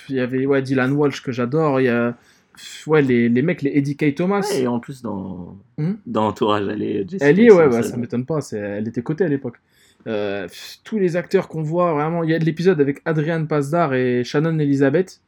Il 0.09 0.15
y 0.15 0.19
avait 0.21 0.45
ouais, 0.45 0.61
Dylan 0.61 0.91
Walsh 0.93 1.21
que 1.21 1.31
j'adore. 1.33 1.81
Il 1.81 1.85
y 1.85 1.89
a 1.89 2.15
ouais, 2.87 3.01
les, 3.01 3.27
les 3.29 3.41
mecs, 3.41 3.61
les 3.61 3.71
Eddie 3.71 3.97
K. 3.97 4.15
Thomas. 4.15 4.41
Ouais, 4.49 4.61
et 4.61 4.67
en 4.67 4.79
plus, 4.79 5.01
dans, 5.01 5.57
Hmm 5.77 5.93
dans 6.05 6.27
Entourage, 6.27 6.67
elle 6.69 6.81
est 6.83 7.01
Jessica 7.09 7.25
Elle 7.29 7.39
est, 7.39 7.51
ouais, 7.51 7.67
bah, 7.69 7.83
ça 7.83 7.97
m'étonne 7.97 8.25
pas, 8.25 8.39
elle 8.51 8.87
était 8.87 9.01
cotée 9.01 9.23
à 9.25 9.27
l'époque. 9.29 9.59
Euh, 10.07 10.47
tous 10.83 10.99
les 10.99 11.15
acteurs 11.15 11.47
qu'on 11.47 11.61
voit, 11.63 11.93
vraiment, 11.93 12.23
il 12.23 12.29
y 12.29 12.33
a 12.33 12.39
de 12.39 12.45
l'épisode 12.45 12.79
avec 12.81 13.01
Adrian 13.05 13.45
Pasdar 13.45 13.93
et 13.93 14.23
Shannon 14.23 14.59
Elizabeth. 14.59 15.21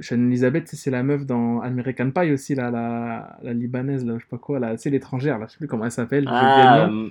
Shannon 0.00 0.28
Elizabeth, 0.28 0.68
c'est 0.68 0.90
la 0.90 1.02
meuf 1.02 1.26
dans 1.26 1.60
American 1.60 2.10
Pie 2.10 2.32
aussi, 2.32 2.54
là, 2.54 2.70
la, 2.70 3.36
la 3.42 3.52
libanaise, 3.52 4.04
là, 4.06 4.14
je 4.16 4.20
sais 4.20 4.28
pas 4.30 4.38
quoi, 4.38 4.58
là, 4.58 4.76
c'est 4.78 4.88
l'étrangère, 4.88 5.38
là, 5.38 5.44
je 5.46 5.52
sais 5.52 5.58
plus 5.58 5.66
comment 5.68 5.84
elle 5.84 5.90
s'appelle. 5.90 6.24
Ah, 6.26 6.86
euh, 6.88 7.08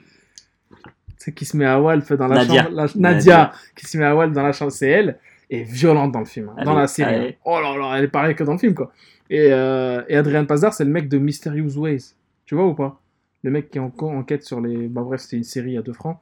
C'est 1.18 1.34
qui 1.34 1.46
se 1.46 1.56
met 1.56 1.66
à 1.66 1.80
Walf 1.80 2.12
dans 2.14 2.28
la 2.28 2.38
Nadia. 2.38 2.64
chambre. 2.64 2.76
la- 2.76 2.84
Nadia, 2.96 2.96
Nadia. 3.38 3.52
qui 3.76 3.86
se 3.86 3.98
met 3.98 4.06
à 4.06 4.16
Walf 4.16 4.34
dans 4.34 4.42
la 4.44 4.52
chambre, 4.54 4.72
c'est 4.72 4.90
elle. 4.90 5.20
Et 5.50 5.62
violente 5.64 6.12
dans 6.12 6.20
le 6.20 6.26
film, 6.26 6.50
hein, 6.58 6.64
dans 6.64 6.74
la 6.74 6.88
série. 6.88 7.16
hein. 7.28 7.32
Oh 7.46 7.60
là 7.62 7.78
là, 7.78 7.98
elle 8.00 8.06
est 8.06 8.08
pareille 8.08 8.34
que 8.34 8.44
dans 8.44 8.54
le 8.54 8.58
film, 8.58 8.74
quoi. 8.74 8.92
Et, 9.30 9.50
euh, 9.52 10.02
et 10.10 10.16
Adrian 10.18 10.46
Pasdar, 10.46 10.74
c'est 10.74 10.84
le 10.86 10.90
mec 10.90 11.08
de 11.08 11.20
Mysterious 11.20 11.78
Ways. 11.78 12.16
Tu 12.46 12.56
vois 12.56 12.66
ou 12.66 12.74
pas? 12.74 13.00
Le 13.44 13.52
mec 13.52 13.70
qui 13.70 13.80
en- 13.80 13.92
enquête 14.00 14.44
sur 14.44 14.62
les. 14.62 14.88
Bah 14.88 15.02
bref, 15.04 15.22
c'était 15.22 15.38
une 15.38 15.44
série 15.44 15.78
à 15.78 15.82
deux 15.82 15.94
francs. 15.94 16.18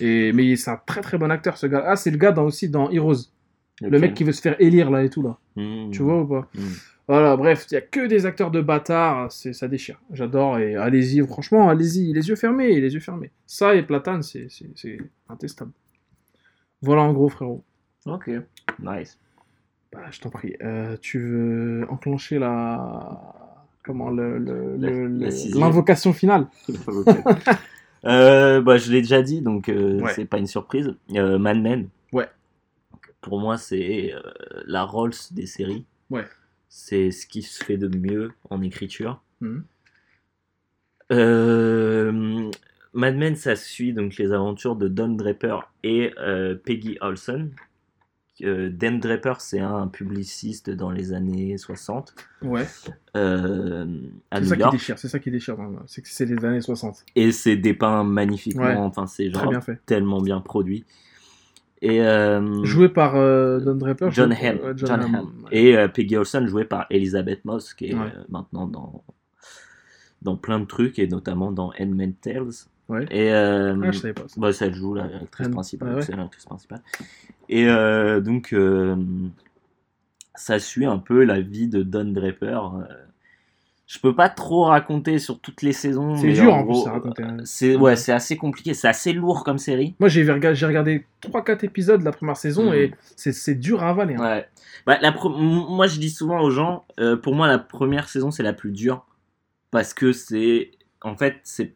Et, 0.00 0.32
mais 0.32 0.54
c'est 0.56 0.70
un 0.70 0.80
très 0.86 1.00
très 1.00 1.18
bon 1.18 1.30
acteur, 1.30 1.56
ce 1.56 1.66
gars. 1.66 1.82
Ah, 1.86 1.96
c'est 1.96 2.10
le 2.10 2.18
gars 2.18 2.32
dans, 2.32 2.44
aussi 2.44 2.68
dans 2.68 2.90
Heroes. 2.90 3.30
Le 3.80 3.98
mec 3.98 4.14
qui 4.14 4.24
veut 4.24 4.32
se 4.32 4.40
faire 4.42 4.56
élire 4.60 4.90
là 4.90 5.02
et 5.04 5.08
tout, 5.10 5.22
là. 5.22 5.38
Hmm. 5.56 5.90
Tu 5.90 6.02
vois 6.02 6.20
ou 6.22 6.26
pas? 6.26 6.48
Hmm. 6.54 6.60
Voilà, 7.06 7.36
bref, 7.38 7.66
il 7.70 7.74
y 7.74 7.76
a 7.78 7.80
que 7.80 8.06
des 8.06 8.26
acteurs 8.26 8.50
de 8.50 8.60
bâtards, 8.60 9.32
c'est 9.32 9.54
ça 9.54 9.66
déchire. 9.66 9.98
J'adore 10.12 10.58
et 10.58 10.76
allez-y, 10.76 11.26
franchement, 11.26 11.70
allez-y, 11.70 12.12
les 12.12 12.28
yeux 12.28 12.36
fermés, 12.36 12.78
les 12.80 12.92
yeux 12.92 13.00
fermés. 13.00 13.30
Ça 13.46 13.74
et 13.74 13.82
Platane, 13.82 14.22
c'est 14.22 14.48
c'est- 14.50 14.70
c'est 14.76 14.98
intestable. 15.28 15.70
Voilà 16.82 17.02
en 17.02 17.12
gros, 17.14 17.28
frérot. 17.30 17.64
Ok, 18.04 18.30
nice. 18.82 19.18
Bah, 19.92 20.00
je 20.10 20.20
t'en 20.20 20.28
prie. 20.28 20.54
Euh, 20.62 20.96
tu 21.00 21.18
veux 21.18 21.86
enclencher 21.88 22.38
la 22.38 23.47
comment 23.88 24.10
le 24.10 24.38
l'invocation 25.58 26.12
finale 26.12 26.46
Euh, 28.04 28.60
bah, 28.60 28.76
je 28.78 28.92
l'ai 28.92 29.02
déjà 29.02 29.22
dit, 29.22 29.40
donc 29.42 29.68
euh, 29.68 30.00
Ouais. 30.00 30.12
c'est 30.14 30.24
pas 30.24 30.38
une 30.38 30.46
surprise. 30.46 30.94
Euh, 31.16 31.36
Mad 31.36 31.60
Men. 31.60 31.88
Ouais. 32.12 32.28
Pour 33.20 33.40
moi, 33.40 33.58
c'est 33.58 34.12
euh, 34.14 34.20
la 34.66 34.84
Rolls 34.84 35.14
des 35.32 35.46
séries. 35.46 35.84
Ouais. 36.08 36.24
C'est 36.68 37.10
ce 37.10 37.26
qui 37.26 37.42
se 37.42 37.64
fait 37.64 37.76
de 37.76 37.88
mieux 37.88 38.30
en 38.50 38.62
écriture. 38.62 39.20
Mhm. 39.40 39.64
Euh, 41.10 42.50
Mad 42.92 43.16
Men, 43.16 43.34
ça 43.34 43.56
suit 43.56 43.92
donc 43.92 44.16
les 44.16 44.32
aventures 44.32 44.76
de 44.76 44.86
Don 44.86 45.08
Draper 45.08 45.58
et 45.82 46.12
euh, 46.20 46.54
Peggy 46.54 46.98
Olson. 47.00 47.50
Euh, 48.42 48.70
Dan 48.70 49.00
Draper, 49.00 49.34
c'est 49.40 49.58
un 49.60 49.88
publiciste 49.88 50.70
dans 50.70 50.90
les 50.90 51.12
années 51.12 51.56
60 51.58 52.14
Ouais. 52.42 52.66
euh, 53.16 53.86
C'est 54.32 54.44
ça 54.44 54.56
qui 54.56 54.70
déchire, 54.70 54.98
c'est 54.98 55.08
ça 55.08 55.18
qui 55.18 55.30
déchire. 55.30 55.56
C'est 55.86 56.02
que 56.02 56.08
c'est 56.08 56.24
les 56.24 56.44
années 56.44 56.60
60. 56.60 57.04
Et 57.16 57.32
c'est 57.32 57.56
dépeint 57.56 58.04
magnifiquement, 58.04 58.62
Ouais. 58.64 58.74
enfin 58.76 59.06
c'est 59.06 59.30
genre 59.30 59.48
bien 59.48 59.60
fait. 59.60 59.80
tellement 59.86 60.20
bien 60.20 60.40
produit. 60.40 60.84
Et, 61.82 62.02
euh, 62.02 62.64
Joué 62.64 62.88
par 62.88 63.14
euh, 63.16 63.60
Don 63.60 63.76
Draper. 63.76 64.08
John 64.10 64.32
Hamm. 64.32 64.76
John 64.76 65.00
Hamm, 65.00 65.14
Hamm. 65.14 65.44
ouais. 65.52 65.56
Et 65.84 65.88
Peggy 65.88 66.16
Olson 66.16 66.44
jouée 66.46 66.64
par 66.64 66.86
Elizabeth 66.90 67.44
Moss, 67.44 67.72
qui 67.74 67.86
est 67.90 67.94
Ouais. 67.94 68.12
maintenant 68.28 68.66
dans, 68.66 69.04
dans 70.22 70.36
plein 70.36 70.58
de 70.58 70.64
trucs, 70.64 70.98
et 70.98 71.06
notamment 71.06 71.52
dans 71.52 71.72
Handmaid's 71.78 72.20
Tales. 72.20 72.50
Ouais. 72.88 73.04
Et, 73.10 73.32
euh, 73.32 73.76
Ah, 73.84 73.90
je 73.90 73.98
savais 73.98 74.14
pas 74.14 74.26
ça. 74.28 74.40
bah, 74.40 74.52
ça 74.52 74.70
joue 74.72 74.94
l'actrice 74.94 75.46
Anne- 75.46 75.52
principale, 75.52 75.88
ah 75.92 75.96
ouais. 75.96 76.02
c'est 76.02 76.16
l'actrice 76.16 76.44
principale. 76.46 76.80
Et 77.50 77.66
euh, 77.68 78.20
donc, 78.20 78.52
euh, 78.54 78.96
ça 80.34 80.58
suit 80.58 80.86
un 80.86 80.98
peu 80.98 81.24
la 81.24 81.40
vie 81.40 81.68
de 81.68 81.82
Don 81.82 82.04
Draper. 82.06 82.60
Je 83.86 83.98
peux 84.00 84.14
pas 84.14 84.28
trop 84.28 84.64
raconter 84.64 85.18
sur 85.18 85.40
toutes 85.40 85.62
les 85.62 85.72
saisons. 85.72 86.14
C'est 86.16 86.32
dur, 86.34 86.52
en 86.52 86.62
plus, 86.62 86.72
gros, 86.74 86.88
à 86.88 86.92
raconter, 86.92 87.22
hein. 87.22 87.38
C'est 87.44 87.74
ouais, 87.74 87.96
c'est 87.96 88.12
assez 88.12 88.36
compliqué, 88.36 88.74
c'est 88.74 88.86
assez 88.88 89.14
lourd 89.14 89.44
comme 89.44 89.56
série. 89.56 89.94
Moi, 89.98 90.10
j'ai 90.10 90.30
regardé, 90.30 90.62
regardé 90.66 91.06
3-4 91.22 91.64
épisodes 91.64 91.98
de 92.00 92.04
la 92.04 92.12
première 92.12 92.36
saison 92.36 92.70
Mm. 92.70 92.74
et 92.74 92.94
c'est- 93.16 93.54
dur 93.54 93.82
à 93.82 93.88
avaler. 93.90 94.16
hein. 94.16 94.20
Ouais. 94.22 94.48
Bah, 94.86 94.98
la 95.00 95.10
Moi, 95.10 95.86
je 95.86 95.98
dis 95.98 96.10
souvent 96.10 96.40
aux 96.42 96.50
gens, 96.50 96.84
pour 97.22 97.34
moi, 97.34 97.46
la 97.48 97.58
première 97.58 98.08
saison, 98.10 98.30
c'est 98.30 98.42
la 98.42 98.52
plus 98.52 98.72
dure. 98.72 99.06
Parce 99.70 99.94
que 99.94 100.12
c'est. 100.12 100.70
En 101.02 101.16
fait, 101.16 101.36
c'est. 101.42 101.74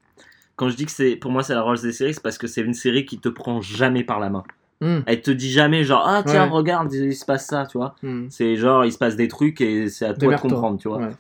Quand 0.57 0.69
je 0.69 0.77
dis 0.77 0.85
que 0.87 0.93
c'est. 0.93 1.17
Pour 1.17 1.31
moi, 1.31 1.43
c'est 1.43 1.55
la 1.55 1.63
Rolls 1.63 1.81
des 1.81 1.93
séries, 1.93 2.15
c'est 2.15 2.23
parce 2.23 2.39
que 2.39 2.47
c'est 2.47 2.61
une 2.63 2.75
série 2.75 3.05
qui 3.05 3.19
te 3.19 3.29
prend 3.29 3.61
jamais 3.61 4.05
par 4.05 4.21
la 4.21 4.31
main. 4.31 4.43
Mm. 4.81 4.99
Elle 5.07 5.23
te 5.23 5.31
dit 5.31 5.51
jamais, 5.51 5.85
genre, 5.85 6.05
ah 6.07 6.23
tiens, 6.27 6.45
Ouais. 6.45 6.51
regarde, 6.51 6.93
il 6.93 7.15
se 7.15 7.25
passe 7.25 7.47
ça, 7.47 7.67
tu 7.71 7.79
vois. 7.79 7.95
Mm. 8.03 8.27
C'est 8.31 8.57
genre, 8.57 8.85
il 8.85 8.93
se 8.93 8.99
passe 8.99 9.17
des 9.17 9.29
trucs 9.29 9.61
et 9.61 9.89
c'est 9.89 10.05
à 10.07 10.15
toi 10.15 10.35
de 10.35 10.41
comprendre, 10.41 10.79
tu 10.79 10.89
vois. 10.89 10.99
Ouais. 10.99 11.11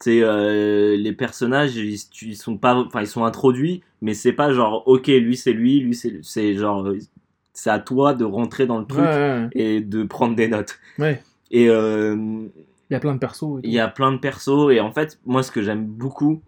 C'est 0.00 0.20
euh, 0.22 0.96
les 0.96 1.12
personnages, 1.12 1.76
ils, 1.76 1.96
ils 2.22 2.36
sont 2.36 2.56
pas, 2.58 2.74
enfin 2.74 3.00
ils 3.02 3.06
sont 3.06 3.24
introduits, 3.24 3.82
mais 4.00 4.14
c'est 4.14 4.32
pas 4.32 4.52
genre 4.52 4.82
ok 4.86 5.06
lui 5.06 5.36
c'est 5.36 5.52
lui, 5.52 5.78
lui 5.78 5.94
c'est 5.94 6.18
c'est 6.22 6.54
genre 6.54 6.88
c'est 7.52 7.70
à 7.70 7.78
toi 7.78 8.12
de 8.12 8.24
rentrer 8.24 8.66
dans 8.66 8.78
le 8.80 8.84
truc 8.84 9.04
ouais, 9.04 9.48
et 9.52 9.80
de 9.80 10.02
prendre 10.02 10.34
des 10.34 10.48
notes. 10.48 10.80
Et 11.52 11.68
euh, 11.68 12.16
Il 12.90 12.94
y 12.94 12.96
a 12.96 12.98
plein 12.98 13.14
de 13.14 13.20
persos. 13.20 13.60
il 13.62 13.70
y 13.70 13.78
a 13.78 13.86
plein 13.86 14.10
de 14.10 14.16
persos 14.18 14.72
et 14.72 14.80
en 14.80 14.90
fait 14.90 15.20
moi 15.24 15.44
ce 15.44 15.52
que 15.52 15.62
j'aime 15.62 15.84
beaucoup 15.86 16.42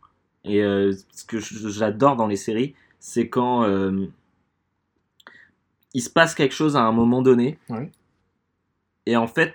et 0.44 0.62
euh, 0.62 0.92
ce 1.12 1.24
que 1.24 1.38
j'adore 1.40 2.16
dans 2.16 2.26
les 2.26 2.36
séries, 2.36 2.74
c'est 3.00 3.28
quand 3.28 3.64
euh, 3.64 4.06
il 5.94 6.00
se 6.02 6.10
passe 6.10 6.34
quelque 6.34 6.54
chose 6.54 6.76
à 6.76 6.82
un 6.82 6.92
moment 6.92 7.22
donné. 7.22 7.58
Ouais. 7.68 7.90
et 9.06 9.16
en 9.16 9.26
fait 9.26 9.54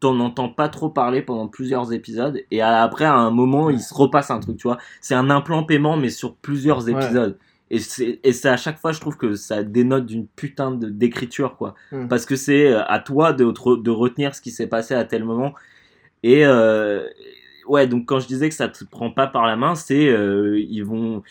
t'en 0.00 0.18
entends 0.18 0.48
pas 0.48 0.68
trop 0.68 0.90
parler 0.90 1.22
pendant 1.22 1.46
plusieurs 1.46 1.92
épisodes. 1.92 2.40
Et 2.50 2.60
après 2.60 3.04
à 3.04 3.14
un 3.14 3.30
moment 3.30 3.70
il 3.70 3.80
se 3.80 3.94
repasse 3.94 4.30
un 4.30 4.40
truc 4.40 4.56
tu 4.56 4.66
vois. 4.66 4.78
C'est 5.00 5.14
un 5.14 5.30
implant 5.30 5.62
paiement 5.64 5.96
mais 5.96 6.10
sur 6.10 6.34
plusieurs 6.36 6.88
épisodes. 6.88 7.38
Et 7.70 7.78
c'est 7.78 8.18
et 8.22 8.32
c'est 8.32 8.48
à 8.48 8.56
chaque 8.56 8.78
fois 8.78 8.92
je 8.92 9.00
trouve 9.00 9.16
que 9.16 9.34
ça 9.34 9.62
dénote 9.62 10.04
d'une 10.06 10.26
putain 10.26 10.72
d'écriture 10.72 11.56
quoi. 11.56 11.74
Parce 12.08 12.26
que 12.26 12.36
c'est 12.36 12.66
euh, 12.72 12.82
à 12.86 12.98
toi 12.98 13.32
de, 13.32 13.44
de 13.44 13.90
retenir 13.90 14.34
ce 14.34 14.40
qui 14.42 14.50
s'est 14.50 14.66
passé 14.66 14.92
à 14.94 15.04
tel 15.04 15.24
moment. 15.24 15.54
Et 16.24 16.44
euh, 16.44 17.08
ouais 17.66 17.86
donc 17.86 18.06
quand 18.06 18.20
je 18.20 18.26
disais 18.26 18.48
que 18.48 18.54
ça 18.54 18.68
te 18.68 18.84
prend 18.84 19.10
pas 19.10 19.26
par 19.26 19.46
la 19.46 19.56
main 19.56 19.74
c'est 19.74 20.08
euh, 20.08 20.58
ils 20.60 20.82
vont 20.84 21.22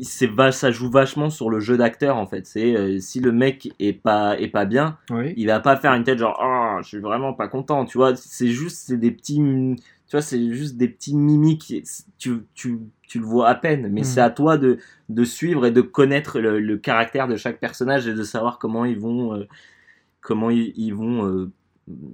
c'est 0.00 0.30
ça 0.52 0.70
joue 0.70 0.90
vachement 0.90 1.28
sur 1.28 1.50
le 1.50 1.60
jeu 1.60 1.76
d'acteur 1.76 2.16
en 2.16 2.26
fait 2.26 2.46
c'est 2.46 2.74
euh, 2.76 2.98
si 2.98 3.20
le 3.20 3.30
mec 3.32 3.70
est 3.78 3.92
pas 3.92 4.38
est 4.40 4.48
pas 4.48 4.64
bien. 4.64 4.96
Oui. 5.10 5.34
il 5.36 5.46
va 5.48 5.60
pas 5.60 5.76
faire 5.76 5.92
une 5.92 6.04
tête 6.04 6.18
genre 6.18 6.38
ah 6.40 6.78
je 6.82 6.88
suis 6.88 6.98
vraiment 6.98 7.34
pas 7.34 7.48
content 7.48 7.84
tu 7.84 7.98
vois 7.98 8.16
c'est 8.16 8.48
juste 8.48 8.86
c'est 8.86 8.96
des 8.96 9.10
petits 9.10 9.36
tu 9.36 10.12
vois 10.12 10.22
c'est 10.22 10.50
juste 10.52 10.76
des 10.78 10.88
petits 10.88 11.14
mimiques 11.14 11.74
tu, 12.18 12.38
tu, 12.54 12.78
tu 13.06 13.18
le 13.18 13.24
vois 13.26 13.48
à 13.48 13.54
peine 13.54 13.88
mais 13.92 14.02
c'est 14.04 14.20
à 14.20 14.30
toi 14.30 14.56
de, 14.56 14.78
de 15.10 15.24
suivre 15.24 15.66
et 15.66 15.70
de 15.70 15.82
connaître 15.82 16.40
le, 16.40 16.58
le 16.58 16.76
caractère 16.78 17.28
de 17.28 17.36
chaque 17.36 17.60
personnage 17.60 18.06
et 18.08 18.14
de 18.14 18.22
savoir 18.22 18.58
comment 18.58 18.86
ils 18.86 18.98
vont 18.98 19.34
euh, 19.36 19.46
comment 20.22 20.48
ils, 20.48 20.72
ils 20.76 20.94
vont 20.94 21.26
euh, 21.26 21.50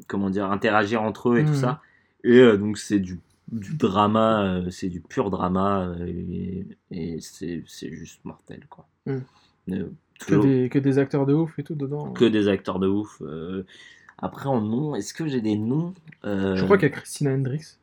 comment 0.09 0.31
dire 0.31 0.51
interagir 0.51 1.03
entre 1.03 1.31
eux 1.31 1.39
et 1.39 1.45
tout 1.45 1.51
Mhm. 1.51 1.55
ça 1.57 1.81
et 2.25 2.39
euh, 2.39 2.57
donc 2.57 2.79
c'est 2.79 2.99
du 3.01 3.19
du 3.51 3.75
drama, 3.77 4.45
euh, 4.45 4.71
c'est 4.71 4.89
du 4.89 5.01
pur 5.01 5.31
drama 5.31 5.89
euh, 5.99 6.07
et, 6.07 6.67
et 6.91 7.21
c'est 7.21 7.63
c'est 7.67 7.91
juste 7.93 8.25
mortel 8.25 8.67
quoi. 8.69 8.87
Mm. 9.07 9.19
Que 10.27 10.35
des, 10.43 10.69
que 10.69 10.79
des 10.79 10.99
acteurs 10.99 11.27
de 11.27 11.33
ouf 11.35 11.59
et 11.59 11.63
tout 11.63 11.75
dedans. 11.75 12.13
que 12.13 12.25
des 12.25 12.49
acteurs 12.49 12.79
de 12.79 12.89
ouf. 12.89 13.23
Après, 14.21 14.49
en 14.49 14.61
nom, 14.61 14.97
est-ce 14.97 15.15
que 15.15 15.29
j'ai 15.29 15.41
des 15.41 15.57
noms 15.57 15.95
Je 16.25 16.65
crois 16.65 16.77
qu'il 16.77 16.89
y 16.89 16.91
a 16.91 16.95
Christina 16.95 17.33
Hendricks. 17.33 17.77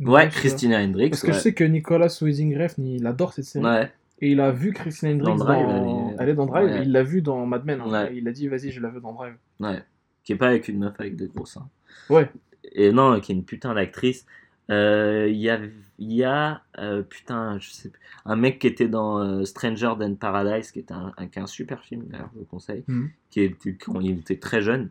Ouais. 0.00 0.28
Christina 0.30 0.80
Hendricks. 0.82 1.10
Parce 1.10 1.22
que 1.22 1.28
ouais. 1.28 1.32
je 1.34 1.38
sais 1.38 1.54
que 1.54 1.62
Nicolas 1.64 2.08
Winding 2.20 2.56
il 2.78 3.06
adore 3.06 3.32
cette 3.34 3.44
série. 3.44 3.64
Ouais, 3.64 3.92
Et 4.20 4.32
il 4.32 4.40
a 4.40 4.50
vu 4.50 4.72
Christina 4.72 5.12
Hendricks 5.12 5.26
Dans 5.26 5.36
dans, 5.36 5.44
Drive, 5.44 5.66
elle 5.68 5.88
est- 5.88 6.16
elle 6.18 6.28
est 6.30 6.34
dans 6.34 6.46
Drive, 6.46 6.70
ouais. 6.70 6.82
il 6.82 6.90
l'a 6.92 7.02
vu 7.02 7.22
dans 7.22 7.46
Mad 7.46 7.64
Men. 7.64 7.80
hein. 7.82 8.08
Il 8.12 8.26
a 8.26 8.32
dit, 8.32 8.48
vas-y, 8.48 8.70
je 8.70 8.80
la 8.80 8.88
veux 8.88 9.00
dans 9.00 9.12
Drive. 9.12 9.34
ouais. 9.60 9.82
Qui 10.24 10.32
est 10.32 10.36
pas 10.36 10.48
avec 10.48 10.68
une 10.68 10.78
meuf 10.80 10.94
avec 10.98 11.16
des 11.16 11.28
gros 11.28 11.46
seins. 11.46 11.68
Ouais. 12.08 12.28
Et 12.72 12.92
non, 12.92 13.18
qui 13.20 13.32
est 13.32 13.34
une 13.34 13.44
putain 13.44 13.74
d'actrice. 13.74 14.26
Euh, 14.70 15.26
Il 15.28 15.36
y 15.38 15.50
a, 15.50 15.58
y 15.98 16.22
a 16.22 16.62
euh, 16.78 17.02
putain, 17.02 17.58
je 17.58 17.70
sais 17.70 17.88
plus, 17.88 18.00
un 18.24 18.36
mec 18.36 18.58
qui 18.60 18.66
était 18.68 18.86
dans 18.88 19.18
euh, 19.18 19.44
Stranger 19.44 19.94
Than 19.98 20.14
Paradise, 20.14 20.70
qui 20.70 20.78
est 20.78 20.92
un, 20.92 21.12
un, 21.16 21.26
qui 21.26 21.38
est 21.38 21.42
un 21.42 21.46
super 21.48 21.82
film, 21.82 22.04
d'ailleurs, 22.08 22.30
je 22.34 22.38
vous 22.38 22.44
conseille, 22.44 22.84
Mhm. 22.86 23.10
qui 23.30 23.40
était 23.40 23.74
quand 23.74 23.98
il 24.00 24.18
était 24.20 24.38
très 24.38 24.62
jeune. 24.62 24.90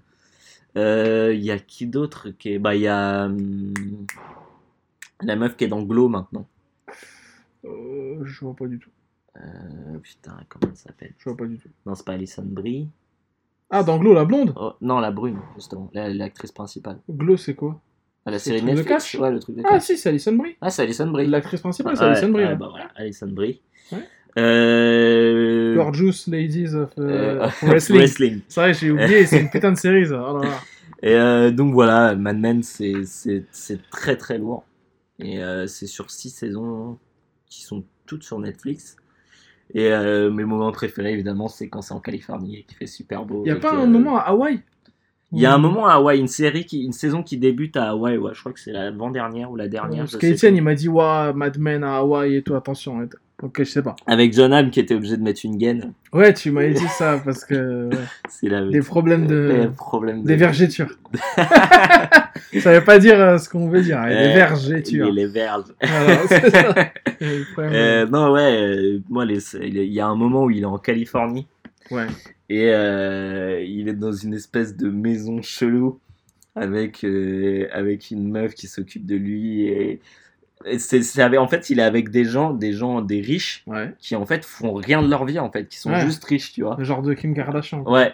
Il 0.75 1.39
y 1.41 1.51
a 1.51 1.59
qui 1.59 1.87
d'autre 1.87 2.29
qui 2.29 2.53
est, 2.53 2.59
bah 2.59 2.75
il 2.75 2.81
y 2.81 2.87
a 2.87 3.25
hum, 3.25 3.73
la 5.21 5.35
meuf 5.35 5.55
qui 5.57 5.63
est 5.63 5.67
dans 5.67 5.81
Glow 5.83 6.09
maintenant. 6.09 6.47
Je 7.63 8.39
vois 8.41 8.55
pas 8.55 8.67
du 8.67 8.79
tout. 8.79 8.89
Putain, 10.03 10.37
comment 10.49 10.71
elle 10.71 10.77
s'appelle? 10.77 11.13
Je 11.17 11.23
vois 11.25 11.37
pas 11.37 11.45
du 11.45 11.57
tout. 11.57 11.69
Non, 11.85 11.95
c'est 11.95 12.05
pas 12.05 12.13
Alison 12.13 12.43
Brie. 12.45 12.87
Ah, 13.71 13.83
dans 13.83 13.97
Glow, 13.99 14.13
la 14.13 14.25
blonde 14.25 14.53
Oh, 14.55 14.73
non, 14.81 14.99
la 14.99 15.11
brune, 15.11 15.37
justement, 15.55 15.89
la- 15.93 16.09
l'actrice 16.09 16.51
principale. 16.51 16.97
Glow, 17.09 17.37
c'est 17.37 17.53
quoi 17.55 17.79
Ah, 18.25 18.31
la 18.31 18.39
série 18.39 18.61
de 18.61 18.65
Netflix 18.65 18.87
Cash 18.89 19.15
Ouais, 19.21 19.31
le 19.31 19.39
truc 19.39 19.55
de 19.57 19.63
Ah, 19.65 19.79
si, 19.79 19.97
c'est 19.97 20.09
Alison 20.09 20.33
Brie. 20.33 20.55
Ah, 20.61 20.69
c'est 20.69 20.81
Alison 20.83 21.07
Brie. 21.07 21.27
L'actrice 21.27 21.61
principale, 21.61 21.95
c'est 21.95 22.03
Ouais, 22.03 22.09
Alison 22.11 22.29
Brie. 22.29 22.45
ouais. 22.45 22.55
bah 22.55 22.67
voilà, 22.69 22.89
Alison 22.95 23.27
Brie. 23.27 23.61
Ouais. 23.91 23.99
Euh... 24.37 25.75
Gorgeous 25.75 26.27
Ladies 26.27 26.73
of 26.75 26.91
euh, 26.99 27.41
euh, 27.43 27.47
Wrestling. 27.63 27.97
Wrestling. 27.99 28.39
C'est 28.47 28.61
vrai, 28.61 28.73
j'ai 28.73 28.91
oublié, 28.91 29.25
c'est 29.25 29.39
une 29.41 29.49
putain 29.49 29.71
de 29.71 29.77
série, 29.77 30.07
ça. 30.07 30.23
Oh 30.29 30.39
là 30.41 30.49
là. 30.49 30.59
Et 31.01 31.13
euh, 31.15 31.49
donc 31.51 31.73
voilà, 31.73 32.13
Mad 32.15 32.37
Men, 32.39 32.61
c'est 32.63 32.93
très 33.89 34.17
très 34.17 34.37
lourd. 34.37 34.63
Et 35.19 35.39
c'est 35.67 35.87
sur 35.87 36.09
six 36.11 36.29
saisons 36.29 36.97
qui 37.45 37.63
sont 37.63 37.83
toutes 38.05 38.23
sur 38.23 38.39
Netflix. 38.39 38.95
Et 39.73 39.91
euh, 39.91 40.31
mes 40.31 40.45
moments 40.45 40.71
préférés, 40.71 41.13
évidemment, 41.13 41.47
c'est 41.47 41.69
quand 41.69 41.81
c'est 41.81 41.93
en 41.93 41.99
Californie 41.99 42.57
et 42.59 42.63
qu'il 42.63 42.75
fait 42.77 42.87
super 42.87 43.23
beau. 43.25 43.43
Y 43.45 43.51
a 43.51 43.55
et 43.55 43.59
pas 43.59 43.73
un 43.73 43.85
moment 43.85 44.17
à 44.17 44.21
Hawaï 44.21 44.61
Il 45.31 45.39
y 45.39 45.45
a 45.45 45.53
un 45.53 45.59
moment 45.59 45.85
à 45.85 45.93
Hawaï, 45.93 46.19
une 46.19 46.27
série, 46.27 46.65
qui, 46.65 46.83
une 46.83 46.91
saison 46.91 47.21
qui 47.21 47.37
débute 47.37 47.77
à 47.77 47.89
Hawaï. 47.91 48.17
Ouais, 48.17 48.31
je 48.33 48.39
crois 48.39 48.51
que 48.51 48.59
c'est 48.59 48.71
l'avant-dernière 48.71 49.51
ou 49.51 49.55
la 49.55 49.67
dernière. 49.67 50.05
Parce 50.05 50.17
plus. 50.17 50.41
il 50.43 50.61
m'a 50.63 50.73
dit, 50.73 50.89
ouais, 50.89 51.33
Mad 51.33 51.57
Men 51.59 51.83
à 51.83 51.97
Hawaï 51.97 52.35
et 52.37 52.41
tout, 52.41 52.55
attention. 52.55 53.07
tout. 53.07 53.17
Ok, 53.41 53.59
je 53.59 53.63
sais 53.69 53.81
pas. 53.81 53.95
Avec 54.05 54.33
John 54.33 54.51
Hamm 54.51 54.69
qui 54.69 54.81
était 54.81 54.95
obligé 54.95 55.15
de 55.15 55.21
mettre 55.23 55.41
une 55.45 55.55
gaine. 55.55 55.93
Ouais, 56.11 56.33
tu 56.33 56.51
m'avais 56.51 56.73
dit 56.73 56.87
ça 56.89 57.21
parce 57.23 57.45
que. 57.45 57.87
ouais, 57.89 57.97
C'est 58.27 58.49
la 58.49 58.65
des 58.65 58.81
problèmes 58.81 59.27
des 59.27 59.33
de. 59.35 59.71
problèmes 59.77 60.23
de- 60.23 60.27
Des 60.27 60.35
vergetures. 60.35 60.89
ça 62.61 62.73
veut 62.73 62.83
pas 62.83 62.99
dire 62.99 63.19
euh, 63.19 63.37
ce 63.37 63.49
qu'on 63.49 63.69
veut 63.69 63.81
dire. 63.81 63.99
hein. 63.99 64.07
Les, 64.09 64.33
les 65.11 65.27
verges. 65.27 65.73
Voilà, 65.81 66.27
c'est 66.27 66.49
ça. 66.49 66.73
Le 67.21 67.51
problème, 67.53 67.73
Euh, 67.73 68.05
non, 68.07 68.31
ouais, 68.31 68.61
euh, 68.61 68.99
moi, 69.09 69.25
les- 69.25 69.39
il 69.61 69.83
y 69.93 69.99
a 69.99 70.07
un 70.07 70.15
moment 70.15 70.45
où 70.45 70.49
il 70.51 70.61
est 70.61 70.65
en 70.65 70.77
Californie 70.77 71.47
Ouais. 71.91 72.05
et 72.49 72.69
euh, 72.73 73.61
il 73.61 73.87
est 73.89 73.93
dans 73.93 74.11
une 74.13 74.33
espèce 74.33 74.75
de 74.77 74.89
maison 74.89 75.41
chelou 75.41 75.99
avec, 76.55 77.03
euh, 77.03 77.67
avec 77.71 78.11
une 78.11 78.29
meuf 78.31 78.53
qui 78.53 78.67
s'occupe 78.67 79.05
de 79.05 79.15
lui. 79.15 79.67
Et 79.67 79.99
c'est, 80.77 81.37
en 81.37 81.47
fait, 81.47 81.69
il 81.69 81.79
est 81.79 81.83
avec 81.83 82.09
des 82.09 82.25
gens, 82.25 82.51
des 82.53 82.73
gens, 82.73 83.01
des 83.01 83.21
riches 83.21 83.63
Ouais. 83.65 83.93
qui 83.99 84.15
en 84.15 84.25
fait 84.25 84.43
font 84.43 84.73
rien 84.73 85.01
de 85.01 85.09
leur 85.09 85.23
vie 85.25 85.39
en 85.39 85.49
fait, 85.49 85.67
qui 85.67 85.77
sont 85.77 85.89
Ouais. 85.91 86.01
juste 86.01 86.23
riches, 86.25 86.51
tu 86.51 86.63
vois. 86.63 86.75
Le 86.77 86.83
genre 86.83 87.01
de 87.01 87.13
Kim 87.13 87.33
Kardashian. 87.33 87.83
quoi. 87.83 87.93
Ouais, 87.93 88.13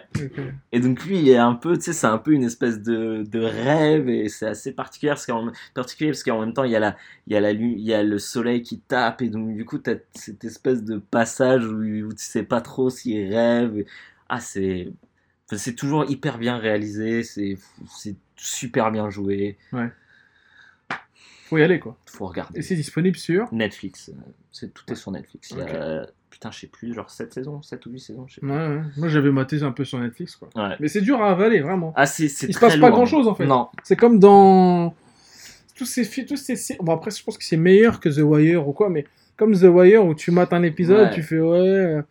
et 0.72 0.78
donc 0.80 1.04
lui, 1.04 1.18
il 1.18 1.28
est 1.28 1.36
un 1.36 1.54
peu, 1.54 1.76
tu 1.76 1.84
sais, 1.86 1.92
c'est 1.92 2.06
un 2.06 2.18
peu 2.18 2.32
une 2.32 2.44
espèce 2.44 2.80
de, 2.82 3.24
de 3.28 3.40
rêve 3.40 4.08
et 4.08 4.28
c'est 4.28 4.46
assez 4.46 4.72
particulier 4.72 5.10
parce 5.10 5.26
qu'en 5.26 5.50
particulier 5.74 6.10
parce 6.10 6.22
qu'en 6.22 6.40
même 6.40 6.52
temps 6.52 6.62
il 6.64 6.70
y 6.70 6.76
a 6.76 6.80
la, 6.80 6.96
il 7.26 7.32
y 7.32 7.36
a 7.36 7.40
la 7.40 7.50
il 7.50 7.80
y 7.80 7.92
a 7.92 8.02
le 8.04 8.18
soleil 8.18 8.62
qui 8.62 8.78
tape 8.78 9.22
et 9.22 9.28
donc 9.28 9.54
du 9.56 9.64
coup 9.64 9.78
t'as 9.78 9.96
cette 10.14 10.44
espèce 10.44 10.84
de 10.84 10.98
passage 10.98 11.66
où, 11.66 11.80
où 11.82 12.12
tu 12.12 12.24
sais 12.24 12.44
pas 12.44 12.60
trop 12.60 12.90
s'il 12.90 13.32
rêve. 13.34 13.78
et- 13.78 13.86
Ah 14.28 14.40
c'est, 14.40 14.88
c'est 15.52 15.74
toujours 15.74 16.08
hyper 16.10 16.38
bien 16.38 16.58
réalisé, 16.58 17.22
c'est, 17.22 17.56
c'est 17.88 18.14
super 18.36 18.90
bien 18.92 19.10
joué. 19.10 19.56
Faut 21.46 21.58
y 21.58 21.62
aller, 21.62 21.78
quoi. 21.80 21.96
Faut 22.06 22.26
regarder. 22.26 22.58
Et 22.58 22.62
c'est 22.62 22.74
disponible 22.76 23.16
sur. 23.16 23.52
Netflix, 23.52 24.10
c'est 24.52 24.72
tout 24.74 24.84
est 24.92 24.94
sur 24.96 25.10
Netflix. 25.12 25.50
Il 25.50 25.58
y 25.58 25.62
a, 25.62 26.06
putain, 26.30 26.50
je 26.50 26.60
sais 26.60 26.66
plus, 26.66 26.92
genre 26.94 27.08
7 27.10 27.32
saisons, 27.32 27.62
7 27.62 27.86
ou 27.86 27.90
8 27.90 28.00
saisons, 28.00 28.24
je 28.28 28.34
sais 28.34 28.40
plus. 28.40 28.50
Ouais, 28.50 28.56
ouais. 28.68 28.82
Moi, 28.96 29.08
j'avais 29.08 29.30
maté 29.30 29.62
un 29.62 29.72
peu 29.72 29.84
sur 29.84 29.98
Netflix, 29.98 30.36
quoi. 30.36 30.48
Ouais. 30.56 30.74
Mais 30.80 30.88
c'est 30.88 31.00
dur 31.00 31.20
à 31.22 31.30
avaler, 31.30 31.60
vraiment. 31.60 31.92
Ah 31.96 32.06
c'est, 32.06 32.28
c'est 32.28 32.48
Il 32.48 32.54
se 32.54 32.58
passe 32.58 32.72
pas 32.72 32.76
lourd, 32.78 32.86
hein. 32.88 32.90
grand-chose, 32.90 33.28
en 33.28 33.34
fait. 33.34 33.46
Non. 33.46 33.68
C'est 33.84 33.96
comme 33.96 34.18
dans 34.18 34.94
tous 35.76 35.86
ces 35.86 36.04
films, 36.04 36.26
tous 36.26 36.36
ces 36.36 36.56
bon 36.80 36.94
après 36.94 37.10
je 37.10 37.22
pense 37.22 37.36
que 37.36 37.44
c'est 37.44 37.58
meilleur 37.58 38.00
que 38.00 38.08
The 38.08 38.22
Wire 38.22 38.66
ou 38.66 38.72
quoi, 38.72 38.88
mais 38.88 39.04
comme 39.36 39.52
The 39.54 39.64
Wire 39.64 40.06
où 40.06 40.14
tu 40.14 40.30
mates 40.30 40.54
un 40.54 40.62
épisode, 40.62 41.08
Ouais. 41.08 41.14
tu 41.14 41.22
fais 41.22 41.38
ouais, 41.38 41.58
euh, 41.58 42.02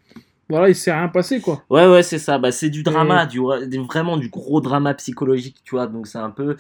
Voilà, 0.50 0.70
il 0.70 0.76
s'est 0.76 0.94
rien 0.94 1.08
passé, 1.08 1.42
quoi. 1.42 1.64
Ouais, 1.72 1.88
ouais, 1.88 2.04
c'est 2.04 2.20
ça. 2.20 2.38
Bah, 2.38 2.52
c'est 2.52 2.70
du 2.70 2.84
drama, 2.84 3.26
du, 3.26 3.40
du- 3.68 3.80
vraiment 3.80 4.18
du 4.18 4.30
gros 4.30 4.62
drama 4.62 4.94
psychologique, 4.94 5.58
tu 5.64 5.72
vois. 5.76 5.88
Donc, 5.88 6.06
c'est 6.06 6.20
un 6.20 6.30
peu. 6.30 6.56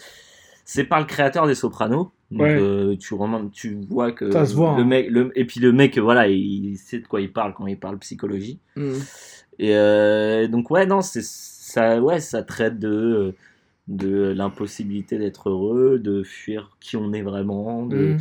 C'est 0.67 0.83
par 0.85 0.99
le 0.99 1.05
créateur 1.05 1.45
des 1.45 1.53
Sopranos. 1.53 2.09
Donc, 2.31 2.41
Ouais. 2.41 2.57
euh, 2.59 2.95
tu, 2.97 3.13
remontes- 3.13 3.51
tu 3.51 3.77
vois 3.87 4.11
que. 4.11 4.31
Ça 4.31 4.45
se 4.45 4.55
voit, 4.55 4.75
Le 4.75 4.81
hein. 4.81 4.85
mec, 4.85 5.09
le, 5.09 5.31
et 5.35 5.45
puis, 5.45 5.59
le 5.59 5.71
mec, 5.71 5.97
voilà, 5.97 6.27
il, 6.27 6.65
il 6.65 6.77
sait 6.77 6.99
de 6.99 7.07
quoi 7.07 7.21
il 7.21 7.31
parle 7.31 7.53
quand 7.53 7.67
il 7.67 7.77
parle 7.79 7.97
psychologie. 7.99 8.59
Et 9.59 9.75
euh, 9.75 10.47
donc, 10.47 10.69
ouais, 10.71 10.85
non, 10.85 11.01
c'est 11.01 11.23
ça, 11.23 12.01
ouais, 12.01 12.19
ça 12.19 12.43
traite 12.43 12.79
de, 12.79 13.33
de 13.87 14.33
l'impossibilité 14.35 15.17
d'être 15.17 15.49
heureux, 15.49 15.99
de 15.99 16.23
fuir 16.23 16.75
qui 16.79 16.97
on 16.97 17.13
est 17.13 17.21
vraiment. 17.21 17.85
De, 17.85 18.13
Mm. 18.13 18.17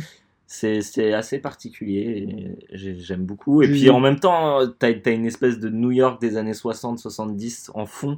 c'est, 0.47 0.81
c'est 0.81 1.11
assez 1.13 1.39
particulier 1.39 2.55
j'aime 2.71 3.25
beaucoup. 3.25 3.63
Et 3.63 3.65
J'ai- 3.67 3.71
puis 3.73 3.89
en 3.89 3.99
même 3.99 4.19
temps, 4.19 4.59
t'as, 4.79 4.93
t'as 4.93 5.11
une 5.13 5.25
espèce 5.25 5.59
de 5.59 5.69
New 5.69 5.91
York 5.91 6.21
des 6.21 6.37
années 6.37 6.53
60-70 6.53 7.71
en 7.73 7.85
fond. 7.87 8.17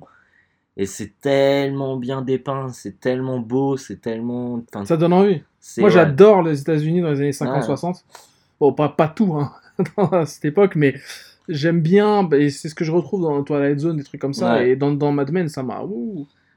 Et 0.80 0.86
c'est 0.86 1.20
tellement 1.20 1.98
bien 1.98 2.22
dépeint, 2.22 2.70
c'est 2.70 3.00
tellement 3.00 3.40
beau, 3.40 3.78
c'est 3.78 4.00
tellement. 4.00 4.64
enfin, 4.74 4.86
Ça 4.86 4.96
donne 4.96 5.14
envie. 5.14 5.42
Moi, 5.78 5.90
ouais. 5.90 5.94
j'adore 5.94 6.44
les 6.44 6.62
États-Unis 6.62 7.02
dans 7.02 7.10
les 7.12 7.20
années 7.20 7.32
50-60. 7.32 7.88
Ouais. 7.88 7.94
Bon, 8.60 8.74
pas, 8.74 8.90
pas 8.90 9.08
tout, 9.08 9.34
hein, 9.36 9.52
à 10.12 10.26
cette 10.26 10.46
époque, 10.46 10.76
mais 10.76 10.96
j'aime 11.50 11.82
bien, 11.82 12.24
bah, 12.24 12.38
et 12.38 12.50
c'est 12.50 12.70
ce 12.70 12.76
que 12.76 12.84
je 12.86 12.92
retrouve 12.92 13.22
dans 13.24 13.44
Twilight 13.44 13.80
Zone, 13.80 13.98
des 13.98 14.04
trucs 14.04 14.22
comme 14.22 14.34
ça, 14.34 14.54
Ouais. 14.56 14.70
et 14.72 14.76
dans, 14.76 14.92
dans 14.92 15.12
Mad 15.12 15.32
Men, 15.32 15.50
ça 15.50 15.64
m'a... 15.64 15.84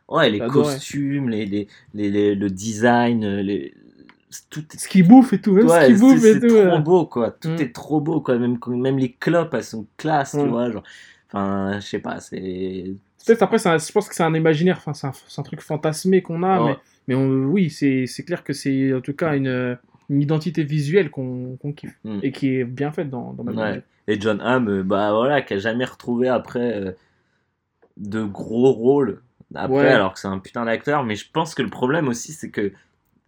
Ouais, 0.08 0.28
les 0.30 0.40
costumes, 0.40 1.28
les, 1.28 1.46
les, 1.46 1.68
les, 1.94 2.10
les- 2.10 2.34
le 2.34 2.50
design, 2.50 3.24
les, 3.38 3.72
tout 4.50 4.64
est 4.74 4.78
Ce 4.78 4.88
qui 4.88 5.02
bouffe 5.02 5.32
et 5.32 5.40
tout, 5.40 5.52
même 5.52 5.66
Ouais, 5.66 5.86
ce 5.88 5.92
qui 5.94 6.00
bouffe 6.00 6.24
et 6.24 6.32
c'est 6.34 6.40
tout. 6.40 6.48
trop 6.48 6.56
ouais. 6.56 6.80
beau 6.80 7.06
quoi, 7.06 7.30
tout 7.30 7.48
Mm. 7.48 7.60
est 7.60 7.72
trop 7.74 8.00
beau 8.00 8.20
quoi, 8.20 8.36
même, 8.38 8.58
même 8.68 8.98
les 8.98 9.12
clopes 9.12 9.54
elles 9.54 9.64
sont 9.64 9.86
classe, 9.96 10.34
Ouais. 10.34 10.42
tu 10.42 10.48
vois, 10.48 10.70
genre, 10.70 10.82
enfin, 11.28 11.78
je 11.80 11.86
sais 11.86 11.98
pas, 12.00 12.20
c'est... 12.20 12.84
Peut-être 13.26 13.42
après, 13.42 13.66
un- 13.66 13.78
je 13.78 13.92
pense 13.92 14.08
que 14.08 14.14
c'est 14.14 14.22
un 14.22 14.34
imaginaire, 14.34 14.78
enfin, 14.84 14.92
c'est 14.94 15.38
un, 15.40 15.42
truc 15.42 15.60
fantasmé 15.60 16.22
qu'on 16.22 16.42
a, 16.42 16.62
Ouais. 16.62 16.76
mais, 17.06 17.14
mais 17.14 17.14
on- 17.14 17.44
oui, 17.46 17.70
c'est 17.70 18.06
clair 18.24 18.42
que 18.44 18.52
c'est 18.52 18.92
en 18.94 19.00
tout 19.00 19.12
cas 19.14 19.34
une, 19.36 19.78
une 20.08 20.22
identité 20.22 20.64
visuelle 20.64 21.10
qu'on 21.10 21.56
kiffe, 21.76 21.98
Mm. 22.04 22.18
et 22.22 22.32
qui 22.32 22.56
est 22.56 22.64
bien 22.64 22.90
faite 22.92 23.10
dans, 23.10 23.32
dans. 23.34 23.44
Ouais. 23.52 23.82
Et 24.08 24.20
John 24.20 24.40
Hamm, 24.40 24.68
euh, 24.68 24.82
bah 24.82 25.12
voilà, 25.12 25.42
qui 25.42 25.54
a 25.54 25.58
jamais 25.58 25.84
retrouvé 25.84 26.28
après 26.28 26.74
euh, 26.80 26.92
de 27.96 28.22
gros 28.24 28.72
rôles 28.72 29.22
après, 29.54 29.74
Ouais. 29.76 29.86
alors 29.88 30.14
que 30.14 30.18
c'est 30.20 30.26
un 30.28 30.38
putain 30.38 30.64
d'acteur. 30.64 31.04
Mais 31.04 31.14
je 31.16 31.26
pense 31.30 31.54
que 31.54 31.62
le 31.62 31.68
problème 31.70 32.08
aussi, 32.08 32.32
c'est 32.32 32.50
que 32.50 32.72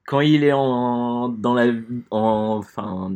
quand 0.07 0.21
il 0.21 0.43
est 0.43 0.53
en, 0.53 1.29
dans 1.29 1.55
la, 1.55 1.67
en, 2.11 2.57
enfin, 2.59 3.13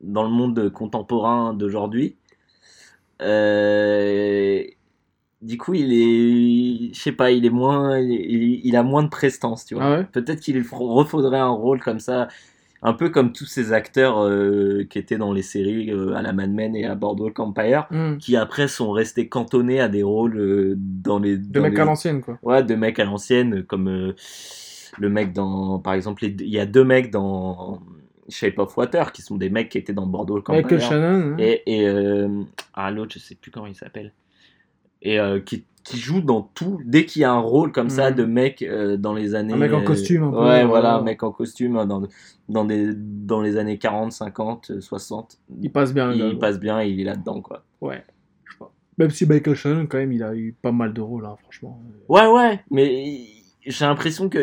dans 0.00 0.22
le 0.22 0.30
monde 0.30 0.70
contemporain 0.70 1.52
d'aujourd'hui, 1.52 2.16
euh, 3.22 4.62
du 5.42 5.58
coup, 5.58 5.74
il 5.74 5.92
est, 5.92 6.94
je 6.94 6.98
sais 7.00 7.12
pas, 7.12 7.30
il 7.30 7.44
est 7.44 7.50
moins, 7.50 7.98
il, 7.98 8.60
il 8.64 8.76
a 8.76 8.82
moins 8.82 9.02
de 9.02 9.08
prestance, 9.08 9.64
tu 9.64 9.74
vois. 9.74 9.84
Ah 9.84 9.98
ouais 9.98 10.04
Peut-être 10.10 10.40
qu'il 10.40 10.62
refaudrait 10.72 11.38
un 11.38 11.48
rôle 11.50 11.80
comme 11.80 12.00
ça, 12.00 12.28
un 12.82 12.92
peu 12.92 13.08
comme 13.10 13.32
tous 13.32 13.46
ces 13.46 13.72
acteurs 13.72 14.18
euh, 14.24 14.84
qui 14.88 14.98
étaient 14.98 15.18
dans 15.18 15.32
les 15.32 15.42
séries 15.42 15.90
euh, 15.90 16.14
à 16.14 16.22
la 16.22 16.32
Mad 16.32 16.50
Men 16.52 16.74
et 16.76 16.84
à 16.86 16.94
Boardwalk 16.94 17.38
Empire, 17.38 17.86
Mm. 17.90 18.16
qui 18.18 18.36
après 18.36 18.68
sont 18.68 18.90
restés 18.92 19.28
cantonnés 19.28 19.80
à 19.80 19.88
des 19.88 20.02
rôles 20.02 20.38
euh, 20.38 20.74
dans 20.78 21.18
les. 21.18 21.36
De 21.38 21.52
dans 21.52 21.62
mec 21.62 21.74
les- 21.74 21.80
à 21.80 21.84
l'ancienne, 21.84 22.20
quoi. 22.22 22.38
Ouais, 22.42 22.62
de 22.62 22.74
mecs 22.74 22.98
à 22.98 23.04
l'ancienne, 23.04 23.62
comme 23.64 24.14
le 24.98 25.08
mec 25.10 25.32
dans. 25.32 25.78
Par 25.78 25.94
exemple, 25.94 26.24
les- 26.24 26.36
il 26.40 26.48
y 26.50 26.58
a 26.58 26.66
deux 26.66 26.84
mecs 26.84 27.10
dans 27.10 27.80
Shape 28.28 28.58
of 28.58 28.76
Water 28.76 29.12
qui 29.12 29.22
sont 29.22 29.36
des 29.36 29.50
mecs 29.50 29.68
qui 29.68 29.78
étaient 29.78 29.92
dans 29.92 30.06
Boardwalk 30.06 30.48
Empire. 30.48 30.62
Michael 30.64 30.80
Shannon. 30.80 31.32
hein. 31.32 31.36
Et, 31.38 31.62
et 31.66 32.26
ah, 32.74 32.90
l'autre, 32.90 33.12
je 33.14 33.18
sais 33.18 33.34
plus 33.34 33.50
comment 33.50 33.66
il 33.66 33.74
s'appelle. 33.74 34.12
Et 35.02 35.20
euh, 35.20 35.40
qui, 35.40 35.64
qui 35.84 35.98
joue 35.98 36.20
dans 36.20 36.42
tout. 36.42 36.80
Dès 36.84 37.04
qu'il 37.06 37.22
y 37.22 37.24
a 37.24 37.32
un 37.32 37.38
rôle 37.38 37.70
comme 37.72 37.90
ça 37.90 38.10
Mhm. 38.10 38.16
de 38.16 38.24
mec 38.24 38.62
euh, 38.62 38.96
dans 38.96 39.14
les 39.14 39.34
années. 39.34 39.52
Un 39.52 39.56
mec 39.56 39.72
en 39.72 39.80
euh, 39.82 39.84
costume, 39.84 40.24
un 40.24 40.30
peu, 40.30 40.38
Ouais, 40.44 40.64
voilà, 40.64 40.96
un 40.96 41.02
mec 41.02 41.22
en 41.22 41.30
costume 41.32 41.74
dans, 41.86 42.02
dans, 42.48 42.64
des, 42.64 42.92
dans 42.94 43.40
les 43.40 43.56
années 43.56 43.78
40, 43.78 44.10
50, 44.12 44.70
euh, 44.72 44.80
60. 44.80 45.38
Il 45.62 45.70
passe 45.70 45.94
bien. 45.94 46.12
Il, 46.12 46.18
gars. 46.32 46.38
passe 46.40 46.58
bien 46.58 46.80
et 46.82 46.88
il 46.88 47.00
est 47.00 47.04
là-dedans, 47.04 47.40
quoi. 47.40 47.62
Ouais. 47.80 48.02
je 48.44 48.52
sais 48.52 48.58
pas. 48.58 48.72
Même 48.98 49.10
si 49.10 49.26
Michael 49.26 49.54
Shannon, 49.54 49.86
quand 49.86 49.98
même, 49.98 50.12
il 50.12 50.22
a 50.22 50.34
eu 50.34 50.54
pas 50.60 50.72
mal 50.72 50.92
de 50.92 51.00
rôles, 51.00 51.26
hein, 51.26 51.36
franchement. 51.42 51.80
Ouais, 52.08 52.26
ouais, 52.26 52.60
mais 52.70 53.04
il- 53.04 53.32
j'ai 53.68 53.84
l'impression 53.84 54.28
qu'il 54.28 54.42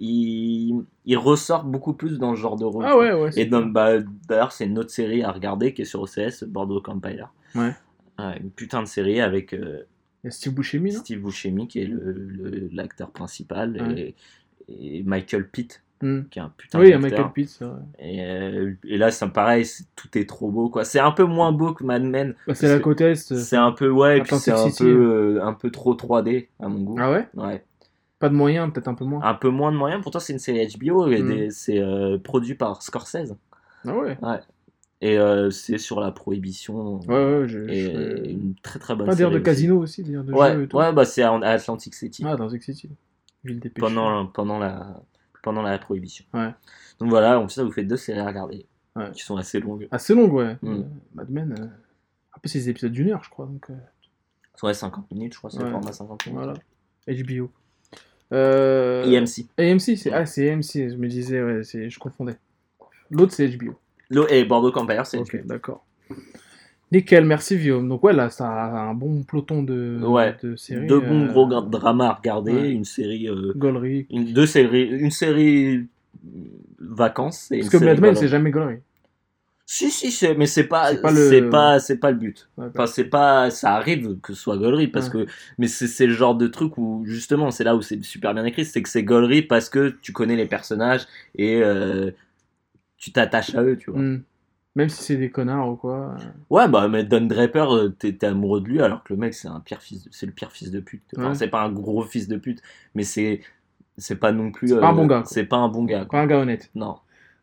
il, 0.00 0.84
il 1.04 1.16
ressort 1.18 1.64
beaucoup 1.64 1.92
plus 1.92 2.18
dans 2.18 2.36
ce 2.36 2.40
genre 2.40 2.56
de 2.56 2.64
rôle. 2.64 2.84
Ah 2.86 2.96
ouais, 2.96 3.12
ouais. 3.12 3.30
Et 3.36 3.48
clair. 3.48 3.66
bah, 3.66 3.94
d'ailleurs, 4.28 4.52
c'est 4.52 4.64
une 4.64 4.78
autre 4.78 4.90
série 4.90 5.22
à 5.24 5.32
regarder 5.32 5.74
qui 5.74 5.82
est 5.82 5.84
sur 5.84 6.02
OCS, 6.02 6.44
Bordeaux 6.44 6.80
Empire. 6.86 7.32
Ouais. 7.56 7.72
Une 8.40 8.50
putain 8.50 8.80
de 8.82 8.86
série 8.88 9.20
avec 9.20 9.52
euh, 9.54 9.82
Steve 10.28 10.54
Buscemi, 10.54 10.92
non? 10.92 11.00
Steve 11.00 11.20
Buscemi 11.20 11.66
qui 11.68 11.80
est 11.80 11.90
l'acteur 12.72 13.10
principal 13.10 13.72
Ouais. 13.80 14.14
et, 14.68 14.98
et 14.98 15.02
Michael 15.02 15.48
Pitt 15.48 15.82
Mm. 16.02 16.22
qui 16.30 16.38
est 16.38 16.42
un 16.42 16.50
putain 16.56 16.80
Oui. 16.80 16.96
Michael 16.96 17.30
Pitt. 17.34 17.60
Et, 17.98 18.24
euh, 18.24 18.72
et 18.84 18.96
là, 18.96 19.10
c'est 19.10 19.28
pareil, 19.28 19.66
tout 19.96 20.08
est 20.16 20.26
trop 20.26 20.50
beau 20.50 20.70
quoi. 20.70 20.82
C'est 20.86 20.98
un 20.98 21.10
peu 21.12 21.24
moins 21.24 21.52
beau 21.52 21.74
que 21.74 21.84
Mad 21.84 22.02
Men. 22.02 22.34
Bah, 22.46 22.54
c'est 22.54 22.68
la 22.70 22.78
côte 22.78 23.02
Est. 23.02 23.34
C'est 23.36 23.56
un 23.56 23.72
peu 23.72 23.90
ouais, 23.90 24.16
et 24.16 24.22
puis 24.22 24.36
c'est 24.36 24.50
un 24.50 24.68
City, 24.70 24.84
peu 24.84 25.36
euh, 25.38 25.44
un 25.44 25.52
peu 25.52 25.70
trop 25.70 25.92
3D 25.94 26.48
à 26.58 26.68
mon 26.68 26.80
goût. 26.80 26.96
Ah 26.98 27.10
ouais? 27.10 27.28
Ouais. 27.34 27.62
Pas 28.18 28.30
de 28.30 28.34
moyens, 28.34 28.72
peut-être 28.72 28.88
un 28.88 28.94
peu 28.94 29.04
moins. 29.04 29.22
Un 29.22 29.34
peu 29.34 29.50
moins 29.50 29.72
de 29.72 29.76
moyens. 29.76 30.02
Pourtant, 30.02 30.20
c'est 30.20 30.32
une 30.32 30.38
série 30.38 30.66
HBO 30.74 31.06
Mm. 31.06 31.28
des- 31.28 31.50
c'est 31.50 31.78
euh, 31.78 32.16
produit 32.16 32.54
par 32.54 32.80
Scorsese. 32.82 33.34
Ah 33.86 33.94
ouais 33.94 34.16
Et 35.02 35.18
euh, 35.18 35.50
c'est 35.50 35.78
sur 35.78 35.98
la 36.00 36.10
prohibition. 36.12 37.00
Ouais, 37.00 37.40
ouais, 37.40 37.48
je. 37.48 37.58
Et 37.70 37.80
je- 38.24 38.30
une 38.30 38.54
très 38.62 38.78
très 38.78 38.94
bonne 38.94 39.06
Pas 39.06 39.16
série 39.16 39.30
de 39.30 39.36
aussi. 39.36 39.44
casino 39.44 39.78
aussi, 39.78 40.02
de 40.02 40.18
Ouais, 40.32 40.52
jeux 40.54 40.62
et 40.64 40.68
tout. 40.68 40.76
ouais, 40.76 40.92
bah 40.92 41.04
c'est 41.06 41.22
à 41.22 41.32
à 41.32 41.50
Atlantic 41.52 41.94
City. 41.94 42.22
Ah, 42.26 42.36
dans 42.36 42.50
X 42.50 42.64
City. 42.66 42.90
Ville 43.44 43.60
des 43.60 43.70
pendant, 43.70 44.26
pendant, 44.26 44.58
la, 44.58 45.02
pendant 45.42 45.62
la 45.62 45.78
prohibition. 45.78 46.26
Ouais. 46.34 46.50
Donc 46.98 47.08
voilà, 47.08 47.34
donc 47.36 47.50
ça 47.50 47.64
vous 47.64 47.72
fait 47.72 47.84
deux 47.84 47.96
séries 47.96 48.20
à 48.20 48.26
regarder. 48.26 48.66
Ouais. 48.94 49.10
Qui 49.12 49.22
sont 49.22 49.36
assez 49.38 49.60
longues. 49.60 49.88
Assez 49.90 50.14
longue, 50.14 50.32
ouais. 50.34 50.56
Mm. 50.60 50.68
Euh, 50.68 50.82
Mad 51.14 51.30
Men. 51.30 51.52
euh, 51.58 51.66
Après, 52.34 52.48
c'est 52.48 52.58
des 52.58 52.68
épisodes 52.68 52.92
d'une 52.92 53.08
heure, 53.10 53.24
je 53.24 53.30
crois. 53.30 53.46
Donc, 53.46 53.70
euh, 53.70 53.74
Ouais, 54.62 54.74
50 54.74 55.10
minutes, 55.12 55.32
je 55.32 55.38
crois, 55.38 55.48
c'est 55.50 55.62
le 55.62 55.70
format 55.70 55.92
50 55.92 56.26
minutes. 56.26 56.42
voilà. 56.42 56.54
HBO. 57.22 57.50
Euh... 58.32 59.04
EMC. 59.04 59.46
AMC, 59.58 59.96
c'est 59.96 60.12
ah, 60.12 60.26
c'est 60.26 60.50
AMC, 60.50 60.90
je 60.90 60.96
me 60.96 61.08
disais, 61.08 61.42
ouais, 61.42 61.62
je 61.64 61.98
confondais. 61.98 62.36
L'autre, 63.10 63.32
c'est 63.32 63.48
HBO. 63.48 63.74
Et 64.28 64.44
Bordeaux 64.44 64.72
Campire, 64.72 65.06
c'est 65.06 65.18
Ok, 65.18 65.40
d'accord. 65.46 65.84
Nickel, 66.92 67.24
merci 67.24 67.56
Guillaume. 67.56 67.88
Donc 67.88 68.02
ouais, 68.02 68.12
là, 68.12 68.30
ça 68.30 68.48
a 68.50 68.80
un 68.88 68.94
bon 68.94 69.22
peloton 69.22 69.62
de, 69.62 70.00
Ouais. 70.02 70.36
de 70.42 70.56
séries. 70.56 70.86
deux 70.88 70.98
bons 71.00 71.26
euh, 71.26 71.28
gros 71.28 71.46
dramas 71.62 72.08
à 72.08 72.12
regarder, 72.14 72.52
ouais. 72.52 72.70
une 72.72 72.84
série, 72.84 73.28
euh, 73.28 73.52
Gollery. 73.54 74.06
une, 74.10 74.32
deux 74.32 74.46
séries, 74.46 74.88
une 74.88 75.12
série 75.12 75.76
euh, 75.76 75.86
vacances 76.80 77.52
et 77.52 77.58
Parce 77.58 77.66
une 77.66 77.70
que 77.70 77.78
série 77.78 77.84
Mad 77.90 78.00
Men, 78.00 78.10
Gollery. 78.10 78.16
c'est 78.20 78.28
jamais 78.28 78.50
Gollery. 78.50 78.76
Si 79.66 79.88
si, 79.92 80.26
mais 80.36 80.46
c'est 80.46 80.64
pas, 80.64 80.90
C'est 80.90 81.00
pas 81.00 81.12
le- 81.12 81.48
pas, 81.48 82.10
le 82.10 82.16
but. 82.16 82.48
Enfin, 82.58 82.86
c'est 82.88 83.04
pas, 83.04 83.50
ça 83.50 83.74
arrive 83.76 84.18
que 84.20 84.34
ce 84.34 84.40
soit 84.42 84.56
gaulerie 84.58 84.88
parce 84.88 85.08
que, 85.08 85.26
mais 85.58 85.68
c'est 85.68 85.86
c'est 85.86 86.08
le 86.08 86.12
genre 86.12 86.34
de 86.34 86.48
truc 86.48 86.76
où 86.76 87.04
justement, 87.06 87.52
c'est 87.52 87.62
là 87.62 87.76
où 87.76 87.80
c'est 87.82 88.02
super 88.02 88.34
bien 88.34 88.44
écrit, 88.44 88.64
c'est 88.64 88.82
que 88.82 88.88
c'est 88.88 89.04
gaulerie 89.04 89.42
parce 89.42 89.68
que 89.68 89.94
tu 90.02 90.12
connais 90.12 90.34
les 90.34 90.46
personnages 90.46 91.06
et 91.36 91.60
euh, 91.62 92.10
tu 93.00 93.10
t'attaches 93.12 93.56
à 93.56 93.62
eux, 93.64 93.76
tu 93.76 93.90
vois. 93.90 94.00
Hmm. 94.00 94.22
Même 94.76 94.88
si 94.88 95.02
c'est 95.02 95.16
des 95.16 95.30
connards 95.32 95.68
ou 95.68 95.74
quoi. 95.76 96.14
euh, 96.16 96.24
Ouais, 96.48 96.68
bah, 96.68 96.86
mais 96.86 97.02
Don 97.02 97.22
Draper, 97.26 97.74
euh, 97.74 97.88
t'es 97.88 98.24
amoureux 98.24 98.60
de 98.60 98.68
lui 98.68 98.80
alors 98.80 99.02
que 99.02 99.12
le 99.12 99.18
mec, 99.18 99.34
c'est 99.34 99.48
un 99.48 99.58
pire 99.58 99.82
fils, 99.82 100.04
de- 100.04 100.10
c'est 100.12 100.26
le 100.26 100.32
pire 100.32 100.52
fils 100.52 100.70
de 100.70 100.78
pute. 100.78 101.02
Enfin, 101.16 101.30
Ouais. 101.30 101.34
c'est 101.34 101.48
pas 101.48 101.62
un 101.64 101.72
gros 101.72 102.04
fils 102.04 102.28
de 102.28 102.36
pute, 102.36 102.62
mais 102.94 103.02
c'est, 103.02 103.40
c'est 103.98 104.14
pas 104.14 104.30
non 104.30 104.52
plus. 104.52 104.68
C'est 104.68 104.78
pas 104.78 104.88
un 104.90 104.92
bon 104.92 105.06
gars, 105.08 105.22
quoi. 105.22 105.26
C'est 105.26 105.44
pas 105.44 105.56
un 105.56 105.68
bon 105.68 105.84
gars. 105.84 106.04
quoi. 106.04 106.18
Pas 106.18 106.20
un 106.22 106.26
gars 106.28 106.38
honnête. 106.38 106.70
Non. 106.76 106.98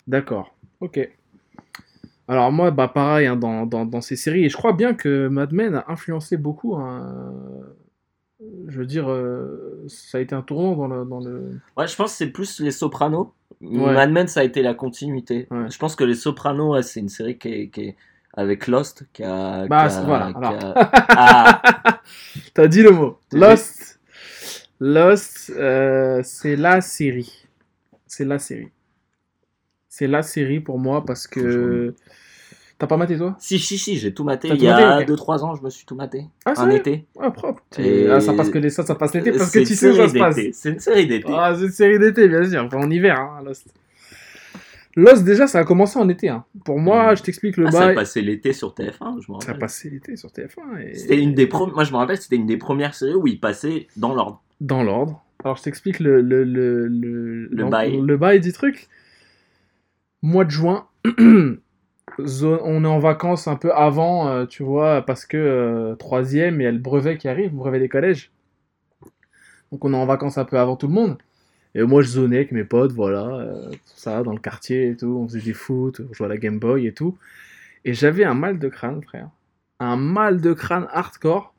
D'accord. 0.07 0.55
Ok. 0.79 1.09
Alors 2.29 2.51
moi, 2.51 2.71
bah 2.71 2.87
pareil, 2.87 3.27
hein, 3.27 3.35
dans, 3.35 3.65
dans, 3.65 3.85
dans 3.85 4.01
ces 4.01 4.15
séries, 4.15 4.45
et 4.45 4.49
je 4.49 4.55
crois 4.57 4.73
bien 4.73 4.93
que 4.93 5.27
Mad 5.27 5.51
Men 5.53 5.75
a 5.75 5.85
influencé 5.91 6.37
beaucoup. 6.37 6.75
hein, 6.75 7.03
euh, 8.41 8.45
Je 8.67 8.79
veux 8.79 8.85
dire, 8.85 9.09
euh, 9.09 9.83
ça 9.87 10.17
a 10.17 10.21
été 10.21 10.35
un 10.35 10.41
tournant 10.41 10.75
dans 10.75 10.87
le... 10.87 11.05
Dans 11.05 11.19
le... 11.19 11.59
Ouais, 11.75 11.87
je 11.87 11.95
pense 11.95 12.11
que 12.11 12.17
c'est 12.17 12.29
plus 12.31 12.59
les 12.59 12.71
Sopranos. 12.71 13.33
Ouais. 13.61 13.93
Mad 13.93 14.11
Men, 14.11 14.27
ça 14.27 14.41
a 14.41 14.43
été 14.43 14.61
la 14.61 14.73
continuité. 14.73 15.47
Ouais. 15.51 15.69
Je 15.69 15.77
pense 15.77 15.95
que 15.95 16.03
les 16.03 16.13
Sopranos, 16.15 16.81
c'est 16.83 16.99
une 16.99 17.09
série 17.09 17.37
qui 17.37 17.47
est, 17.49 17.67
qui 17.69 17.81
est 17.81 17.95
avec 18.33 18.67
Lost, 18.67 19.05
qui 19.13 19.23
a. 19.23 19.65
Bah, 19.67 19.87
qui 19.87 19.95
a- 19.95 20.01
voilà, 20.03 20.25
a- 20.35 20.89
Ah, 21.09 22.01
T'as 22.53 22.67
dit 22.67 22.83
le 22.83 22.91
mot. 22.91 23.19
Lost. 23.31 23.99
Lost, 24.79 25.51
euh, 25.55 26.21
c'est 26.23 26.55
la 26.55 26.81
série. 26.81 27.47
C'est 28.05 28.25
la 28.25 28.37
série. 28.39 28.69
C'est 29.89 30.07
la 30.07 30.21
série 30.21 30.59
pour 30.59 30.77
moi 30.77 31.03
parce 31.03 31.25
que... 31.27 31.95
T'as 32.80 32.85
pas 32.88 32.97
maté 32.97 33.17
toi? 33.17 33.35
Si, 33.39 33.57
si, 33.57 33.77
si, 33.80 33.97
j'ai 33.97 34.14
tout 34.14 34.23
maté. 34.23 34.49
Il 34.49 34.61
y 34.61 34.67
a 34.67 34.99
ok. 34.99 35.07
2-3 35.07 35.39
ans, 35.43 35.56
je 35.56 35.64
me 35.64 35.69
suis 35.72 35.85
tout 35.85 35.95
maté. 35.95 36.25
Ah, 36.45 36.53
Un 36.57 36.69
été. 36.69 37.06
Ouais, 37.15 37.31
propre. 37.31 37.64
Et- 37.80 38.07
Ah, 38.07 38.19
ça 38.19 38.33
passe 38.33 38.49
que 38.51 38.59
les... 38.59 38.69
ça, 38.69 38.83
ça 38.85 38.93
passe 38.93 39.15
l'été 39.15 39.31
parce 39.31 39.49
que 39.51 39.59
tu 39.59 39.73
sais 39.75 39.89
où 39.89 39.95
ça 39.95 40.07
se 40.07 40.17
passe. 40.17 40.38
C'est 40.53 40.69
une 40.69 40.80
série 40.80 41.07
d'été. 41.07 41.33
Ah, 41.35 41.56
c'est 41.57 41.65
une 41.65 41.72
série 41.72 41.97
d'été, 41.97 42.27
bien 42.27 42.47
sûr. 42.47 42.64
Enfin, 42.64 42.77
en 42.77 42.89
hiver, 42.91 43.19
hein, 43.19 43.41
Lost. 43.43 43.73
L'os, 44.95 45.23
déjà, 45.23 45.45
ça 45.47 45.59
a 45.59 45.64
commencé 45.64 45.97
en 45.99 46.07
été. 46.09 46.30
hein. 46.30 46.43
Pour 46.65 46.80
moi, 46.80 47.14
Mm. 47.14 47.17
je 47.17 47.23
t'explique 47.23 47.57
le 47.57 47.67
Ah, 47.67 47.72
ça 47.72 47.80
bail. 47.88 47.95
passait 47.95 48.22
l'été 48.22 48.53
sur 48.53 48.73
TF1, 48.73 49.22
je 49.22 49.31
me 49.31 49.39
Ça 49.39 49.49
a 49.49 49.53
rappelle. 49.53 49.59
passé 49.59 49.89
l'été 49.89 50.15
sur 50.15 50.30
TF1. 50.31 50.77
Et... 50.81 50.93
C'était 50.95 51.19
une 51.19 51.33
des 51.33 51.47
premières. 51.47 51.73
Moi, 51.75 51.83
je 51.83 51.91
me 51.91 51.97
rappelle, 51.97 52.17
c'était 52.17 52.35
une 52.35 52.45
des 52.47 52.57
premières 52.57 52.93
séries 52.95 53.14
où 53.15 53.25
il 53.27 53.39
passait 53.39 53.88
dans 53.95 54.14
l'ordre. 54.14 54.41
Dans 54.61 54.83
l'ordre. 54.83 55.23
Alors, 55.43 55.57
je 55.57 55.64
t'explique 55.64 55.99
le, 55.99 56.22
le, 56.22 56.43
le, 56.43 56.88
le, 56.88 57.47
Le 57.51 57.65
bail. 57.65 58.01
le 58.01 58.17
bail 58.17 58.39
du 58.39 58.51
truc. 58.53 58.88
Mois 60.22 60.45
de 60.45 60.51
juin. 60.51 60.85
on 62.19 62.83
est 62.83 62.87
en 62.87 62.99
vacances 62.99 63.47
un 63.47 63.55
peu 63.55 63.71
avant, 63.73 64.27
euh, 64.27 64.45
tu 64.45 64.63
vois, 64.63 65.01
parce 65.03 65.25
que 65.25 65.37
euh, 65.37 65.95
troisième, 65.95 66.59
il 66.61 66.63
y 66.63 66.67
a 66.67 66.71
le 66.71 66.79
brevet 66.79 67.17
qui 67.17 67.27
arrive, 67.27 67.51
le 67.51 67.57
brevet 67.57 67.79
des 67.79 67.89
collèges. 67.89 68.31
Donc 69.71 69.83
on 69.85 69.93
est 69.93 69.97
en 69.97 70.05
vacances 70.05 70.37
un 70.37 70.45
peu 70.45 70.57
avant 70.57 70.75
tout 70.75 70.87
le 70.87 70.93
monde. 70.93 71.17
Et 71.75 71.83
moi 71.83 72.01
je 72.01 72.07
zonais 72.09 72.37
avec 72.37 72.51
mes 72.51 72.63
potes, 72.63 72.91
voilà, 72.91 73.25
euh, 73.25 73.71
ça, 73.85 74.23
dans 74.23 74.31
le 74.31 74.39
quartier 74.39 74.89
et 74.89 74.95
tout, 74.95 75.19
on 75.21 75.27
faisait 75.27 75.41
du 75.41 75.53
foot, 75.53 76.01
on 76.09 76.13
jouait 76.13 76.25
à 76.25 76.29
la 76.29 76.37
Game 76.37 76.59
Boy 76.59 76.87
et 76.87 76.93
tout. 76.93 77.17
Et 77.85 77.93
j'avais 77.93 78.23
un 78.23 78.33
mal 78.33 78.59
de 78.59 78.67
crâne, 78.69 79.01
frère. 79.03 79.29
Un 79.79 79.97
mal 79.97 80.41
de 80.41 80.53
crâne 80.53 80.87
hardcore. 80.91 81.53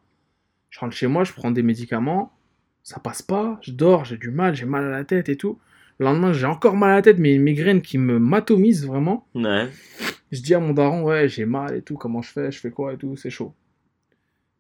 Je 0.71 0.81
rentre 0.81 0.95
chez 0.95 1.07
moi, 1.07 1.25
je 1.25 1.33
prends 1.33 1.51
des 1.51 1.63
médicaments, 1.63 2.33
ça 2.83 3.01
passe 3.01 3.23
pas, 3.23 3.59
je 3.63 3.73
dors, 3.73 4.05
j'ai 4.05 4.17
du 4.17 4.31
mal, 4.31 4.55
j'ai 4.55 4.67
mal 4.67 4.85
à 4.85 4.91
la 4.91 5.05
tête 5.05 5.29
et 5.29 5.37
tout. 5.37 5.59
Le 5.99 6.05
lendemain, 6.07 6.33
j'ai 6.33 6.47
encore 6.47 6.77
mal 6.77 6.91
à 6.93 6.95
la 6.97 7.03
tête, 7.03 7.19
mais 7.19 7.35
une 7.35 7.43
migraine 7.43 7.83
qui 7.83 7.99
me 7.99 8.19
matomise 8.19 8.87
vraiment. 8.87 9.27
Ouais. 9.35 9.69
Je 10.31 10.41
dis 10.41 10.55
à 10.55 10.61
mon 10.61 10.73
daron, 10.73 11.03
ouais, 11.03 11.29
j'ai 11.29 11.45
mal 11.45 11.75
et 11.77 11.83
tout, 11.83 11.97
comment 11.97 12.23
je 12.23 12.31
fais, 12.31 12.51
je 12.53 12.61
fais 12.61 12.71
quoi 12.71 12.93
et 12.93 12.97
tout, 12.97 13.17
c'est 13.17 13.31
chaud. 13.31 13.53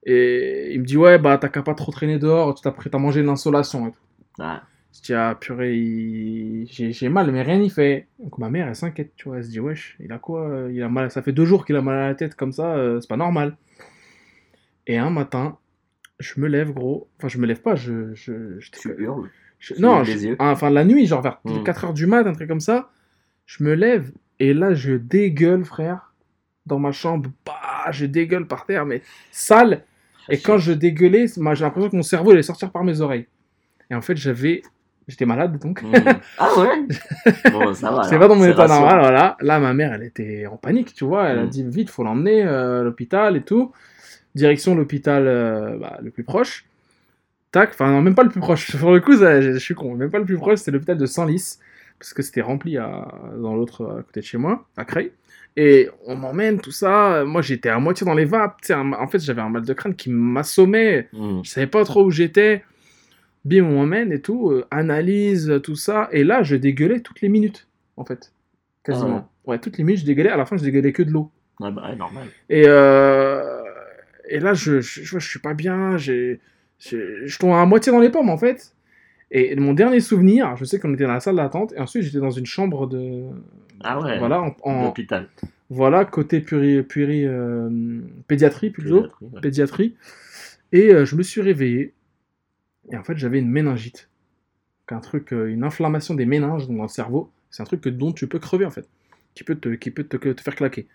Et 0.04 0.72
il 0.74 0.80
me 0.80 0.84
dit, 0.86 0.96
ouais, 0.96 1.18
bah 1.18 1.38
t'as 1.38 1.48
qu'à 1.48 1.62
pas 1.62 1.74
trop 1.74 1.92
traîner 1.92 2.18
dehors, 2.18 2.54
tu 2.54 2.62
t'as 2.62 2.70
pris, 2.70 2.88
t'as 2.90 2.98
mangé 2.98 3.20
de 3.22 3.26
l'insolation 3.26 3.88
et 3.88 3.92
tout. 3.92 3.98
Ah. 4.38 4.62
Je 4.94 5.02
dis, 5.02 5.14
ah 5.14 5.36
purée, 5.38 5.76
il- 5.76 6.66
j'ai 6.70 6.92
j'ai 6.92 7.08
mal, 7.08 7.30
mais 7.30 7.42
rien 7.42 7.58
n'y 7.58 7.68
fait. 7.70 8.06
Donc 8.18 8.38
ma 8.38 8.48
mère, 8.48 8.68
elle 8.68 8.74
s'inquiète, 8.76 9.12
tu 9.16 9.28
vois, 9.28 9.38
elle 9.38 9.44
se 9.44 9.50
dit, 9.50 9.60
wesh, 9.60 9.96
il 10.00 10.10
a 10.12 10.18
quoi 10.18 10.48
euh, 10.48 10.72
Il 10.72 10.82
a 10.82 10.88
mal, 10.88 11.10
ça 11.10 11.20
fait 11.22 11.32
deux 11.32 11.44
jours 11.44 11.66
qu'il 11.66 11.76
a 11.76 11.82
mal 11.82 11.98
à 11.98 12.08
la 12.08 12.14
tête 12.14 12.34
comme 12.34 12.52
ça, 12.52 12.74
euh, 12.76 13.00
c'est 13.00 13.08
pas 13.08 13.16
normal. 13.16 13.56
Et 14.86 14.96
un 14.96 15.10
matin, 15.10 15.58
je 16.18 16.40
me 16.40 16.48
lève, 16.48 16.72
gros, 16.72 17.08
enfin, 17.18 17.28
je 17.28 17.38
me 17.38 17.46
lève 17.46 17.60
pas, 17.60 17.74
je. 17.74 18.14
je, 18.14 18.58
je- 18.58 18.70
Tu 18.72 18.88
hurles. 18.98 19.28
Je- 19.58 19.74
non, 19.78 20.04
je- 20.04 20.34
ah, 20.38 20.50
enfin 20.50 20.70
la 20.70 20.84
nuit, 20.84 21.06
genre 21.06 21.22
vers 21.22 21.38
Mm. 21.44 21.62
4h 21.64 21.92
du 21.92 22.06
mat, 22.06 22.26
un 22.26 22.32
truc 22.32 22.48
comme 22.48 22.60
ça. 22.60 22.90
Je 23.46 23.64
me 23.64 23.74
lève 23.74 24.12
et 24.40 24.54
là 24.54 24.74
je 24.74 24.92
dégueule, 24.94 25.64
frère, 25.64 26.12
dans 26.66 26.78
ma 26.78 26.92
chambre. 26.92 27.30
Bah, 27.46 27.90
je 27.90 28.06
dégueule 28.06 28.46
par 28.46 28.66
terre, 28.66 28.84
mais 28.86 29.02
sale. 29.30 29.82
Et 30.28 30.38
quand 30.38 30.58
je 30.58 30.72
dégueulais, 30.72 31.26
j'ai 31.26 31.40
l'impression 31.64 31.88
que 31.90 31.96
mon 31.96 32.02
cerveau 32.02 32.32
allait 32.32 32.42
sortir 32.42 32.70
par 32.70 32.84
mes 32.84 33.00
oreilles. 33.00 33.26
Et 33.90 33.94
en 33.94 34.00
fait, 34.02 34.16
j'avais. 34.16 34.62
J'étais 35.08 35.24
malade 35.24 35.58
donc. 35.58 35.82
Mm. 35.82 35.92
Ah 36.38 36.50
ouais? 36.58 37.50
Bon, 37.50 37.72
ça 37.72 37.90
va. 37.90 38.02
Alors. 38.02 38.20
pas 38.20 38.28
dans 38.28 38.36
mon 38.36 38.42
C'est 38.42 38.50
état 38.50 38.66
rassurant. 38.66 38.80
normal, 38.80 39.00
voilà. 39.00 39.36
Là, 39.40 39.58
ma 39.58 39.72
mère, 39.72 39.94
elle 39.94 40.02
était 40.02 40.46
en 40.46 40.58
panique, 40.58 40.92
tu 40.92 41.06
vois. 41.06 41.28
Elle 41.30 41.38
a 41.38 41.44
Mm. 41.44 41.48
dit 41.48 41.64
vite, 41.66 41.88
faut 41.88 42.04
l'emmener 42.04 42.44
euh, 42.44 42.80
à 42.80 42.84
l'hôpital 42.84 43.34
et 43.36 43.40
tout. 43.42 43.72
Direction 44.34 44.74
l'hôpital 44.74 45.26
euh, 45.26 45.78
bah, 45.78 45.98
le 46.02 46.10
plus 46.10 46.24
proche. 46.24 46.66
Tac, 47.50 47.70
enfin, 47.70 47.90
non, 47.90 48.02
même 48.02 48.14
pas 48.14 48.24
le 48.24 48.28
plus 48.30 48.40
proche. 48.40 48.76
Pour 48.78 48.92
le 48.92 49.00
coup, 49.00 49.16
ça, 49.16 49.40
je, 49.40 49.52
je 49.52 49.58
suis 49.58 49.74
con. 49.74 49.94
Même 49.94 50.10
pas 50.10 50.18
le 50.18 50.24
plus 50.24 50.36
proche, 50.36 50.58
c'est 50.60 50.70
l'hôpital 50.70 50.98
de 50.98 51.06
Senlis. 51.06 51.58
Parce 51.98 52.12
que 52.14 52.22
c'était 52.22 52.42
rempli 52.42 52.76
à, 52.76 53.08
dans 53.38 53.56
l'autre 53.56 53.84
à 53.98 54.02
côté 54.02 54.20
de 54.20 54.24
chez 54.24 54.38
moi, 54.38 54.66
à 54.76 54.84
Creil. 54.84 55.10
Et 55.56 55.88
on 56.06 56.14
m'emmène, 56.14 56.60
tout 56.60 56.70
ça. 56.70 57.24
Moi, 57.24 57.42
j'étais 57.42 57.68
à 57.70 57.78
moitié 57.80 58.04
dans 58.06 58.14
les 58.14 58.24
vapes. 58.26 58.58
un- 58.70 58.92
en 58.92 59.08
fait, 59.08 59.18
j'avais 59.18 59.40
un 59.40 59.48
mal 59.48 59.62
de 59.62 59.72
crâne 59.72 59.96
qui 59.96 60.08
m'assommait. 60.10 61.08
Mm. 61.12 61.40
Je 61.42 61.50
savais 61.50 61.66
pas 61.66 61.84
trop 61.84 62.04
où 62.04 62.10
j'étais. 62.10 62.62
Bim, 63.44 63.64
on 63.64 63.72
m'emmène 63.78 64.12
et 64.12 64.20
tout, 64.20 64.50
euh, 64.50 64.66
analyse, 64.70 65.60
tout 65.64 65.74
ça. 65.74 66.08
Et 66.12 66.22
là, 66.22 66.42
je 66.42 66.54
dégueulais 66.54 67.00
toutes 67.00 67.20
les 67.22 67.28
minutes, 67.28 67.66
en 67.96 68.04
fait. 68.04 68.32
Quasiment. 68.84 69.28
ouais. 69.46 69.58
toutes 69.58 69.78
les 69.78 69.84
minutes, 69.84 70.02
je 70.02 70.06
dégueulais. 70.06 70.30
À 70.30 70.36
la 70.36 70.44
fin, 70.46 70.56
je 70.56 70.62
dégueulais 70.64 70.92
que 70.92 71.02
de 71.02 71.10
l'eau. 71.10 71.30
Ah 71.60 71.70
bah 71.72 71.92
normal. 71.96 72.26
Et, 72.50 72.64
euh, 72.66 73.62
et 74.28 74.38
là, 74.38 74.54
je, 74.54 74.80
je, 74.80 75.02
je, 75.02 75.18
je 75.18 75.28
suis 75.28 75.40
pas 75.40 75.54
bien. 75.54 75.96
j'ai- 75.96 76.40
Je 76.78 77.38
tombe 77.38 77.52
à 77.52 77.64
moitié 77.66 77.92
dans 77.92 77.98
les 78.00 78.10
pommes, 78.10 78.30
en 78.30 78.38
fait. 78.38 78.74
Et 79.30 79.54
mon 79.56 79.74
dernier 79.74 80.00
souvenir, 80.00 80.56
je 80.56 80.64
sais 80.64 80.78
qu'on 80.78 80.94
était 80.94 81.04
dans 81.04 81.12
la 81.12 81.20
salle 81.20 81.36
d'attente. 81.36 81.72
Et 81.76 81.80
ensuite, 81.80 82.02
j'étais 82.04 82.18
dans 82.18 82.30
une 82.30 82.46
chambre 82.46 82.86
de. 82.86 83.24
Ah 83.80 84.00
ouais. 84.00 84.18
Voilà, 84.18 84.40
en, 84.42 84.56
en- 84.62 84.84
voilà, 85.70 86.04
côté 86.04 86.40
puri, 86.40 86.82
puri, 86.82 87.26
euh, 87.26 88.00
pédiatrie 88.26 88.70
plutôt 88.70 89.02
Pédiatrie, 89.02 89.26
ouais. 89.26 89.40
pédiatrie. 89.40 89.96
Et 90.72 90.94
euh, 90.94 91.04
je 91.04 91.14
me 91.16 91.22
suis 91.22 91.40
réveillé. 91.42 91.92
Et 92.90 92.96
en 92.96 93.04
fait, 93.04 93.18
j'avais 93.18 93.38
une 93.38 93.50
méningite. 93.50 94.08
Donc, 94.88 94.96
un 94.98 95.00
truc, 95.00 95.32
euh, 95.34 95.46
une 95.52 95.62
inflammation 95.64 96.14
des 96.14 96.24
méninges 96.24 96.66
dans 96.68 96.82
le 96.82 96.88
cerveau. 96.88 97.30
C'est 97.50 97.62
un 97.62 97.66
truc 97.66 97.82
que, 97.82 97.88
dont 97.90 98.12
tu 98.12 98.26
peux 98.28 98.38
crever, 98.38 98.64
en 98.64 98.70
fait. 98.70 98.88
Qui 99.34 99.44
peut 99.44 99.56
te, 99.56 99.68
qui 99.70 99.90
peut 99.90 100.04
te, 100.04 100.16
te 100.16 100.40
faire 100.40 100.54
claquer. 100.54 100.86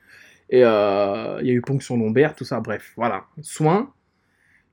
Et 0.50 0.60
il 0.60 0.62
y 0.62 0.64
a 0.64 1.42
eu 1.53 1.62
ponction 1.62 1.98
lombaire, 1.98 2.36
tout 2.36 2.45
ça. 2.45 2.60
Bref, 2.60 2.94
voilà. 2.98 3.26
Soins. 3.42 3.92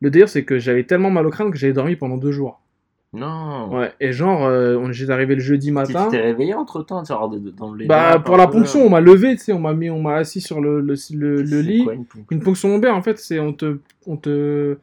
Le 0.00 0.10
délire, 0.10 0.28
c'est 0.28 0.44
que 0.44 0.58
j'avais 0.58 0.84
tellement 0.84 1.10
mal 1.10 1.26
au 1.26 1.30
crâne 1.30 1.50
que 1.50 1.56
j'avais 1.58 1.72
dormi 1.72 1.96
pendant 1.96 2.16
deux 2.16 2.32
jours. 2.32 2.60
Non. 3.12 3.68
Ouais. 3.76 3.92
Et 4.00 4.12
genre, 4.12 4.44
euh, 4.46 4.76
on- 4.76 4.92
j'étais 4.92 5.10
arrivé 5.12 5.34
le 5.34 5.40
jeudi 5.40 5.66
Tu 5.68 5.72
matin. 5.72 6.08
t'es 6.10 6.20
réveillé 6.20 6.54
entre 6.54 6.82
temps, 6.84 7.02
de- 7.02 7.50
dans 7.50 7.74
les. 7.74 7.86
Bah, 7.86 8.20
pour 8.24 8.36
la 8.36 8.46
ponction, 8.46 8.84
on 8.86 8.88
m'a 8.90 9.00
levé, 9.00 9.34
tu 9.36 9.42
sais, 9.42 9.52
on 9.52 9.58
m'a 9.58 9.74
mis, 9.74 9.90
on 9.90 10.00
m'a 10.00 10.14
assis 10.16 10.40
sur 10.40 10.60
le, 10.60 10.80
le, 10.80 10.94
le- 11.14 11.42
le 11.42 11.44
C'est 11.46 11.62
lit. 11.62 11.84
quoi, 11.84 11.94
une 11.94 12.04
ponction 12.04 12.26
Une 12.30 12.40
ponction 12.40 12.68
lombaire, 12.68 12.94
en 12.94 13.02
fait, 13.02 13.18
c'est 13.18 13.40
on 13.40 13.52
te, 13.52 13.78
on 14.06 14.16
te, 14.16 14.78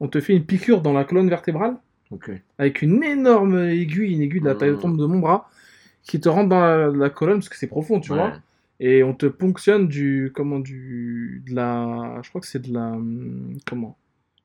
on 0.00 0.06
te 0.08 0.20
fait 0.20 0.34
une 0.36 0.44
piqûre 0.44 0.82
dans 0.82 0.92
la 0.92 1.02
colonne 1.04 1.28
vertébrale 1.28 1.76
Ok. 2.12 2.30
avec 2.58 2.80
une 2.82 3.02
énorme 3.02 3.58
aiguille, 3.58 4.14
une 4.14 4.20
aiguille 4.22 4.40
de 4.40 4.46
la 4.46 4.54
taille 4.54 4.70
de 4.70 4.76
Mmh. 4.76 4.80
tombe 4.80 4.96
de 4.98 5.06
mon 5.06 5.18
bras, 5.18 5.50
qui 6.04 6.20
te 6.20 6.28
rentre 6.28 6.50
dans 6.50 6.60
la, 6.60 6.86
la 6.88 7.10
colonne 7.10 7.38
parce 7.38 7.48
que 7.48 7.56
c'est 7.56 7.66
profond, 7.66 7.98
tu 7.98 8.12
Ouais. 8.12 8.18
vois. 8.18 8.32
Et 8.78 9.02
on 9.02 9.14
te 9.14 9.26
ponctionne 9.26 9.88
du, 9.88 10.30
comment, 10.34 10.60
du, 10.60 11.42
de 11.48 11.54
la, 11.56 12.20
je 12.22 12.28
crois 12.28 12.40
que 12.40 12.46
c'est 12.46 12.62
de 12.62 12.72
la, 12.72 12.96
comment, 13.68 13.96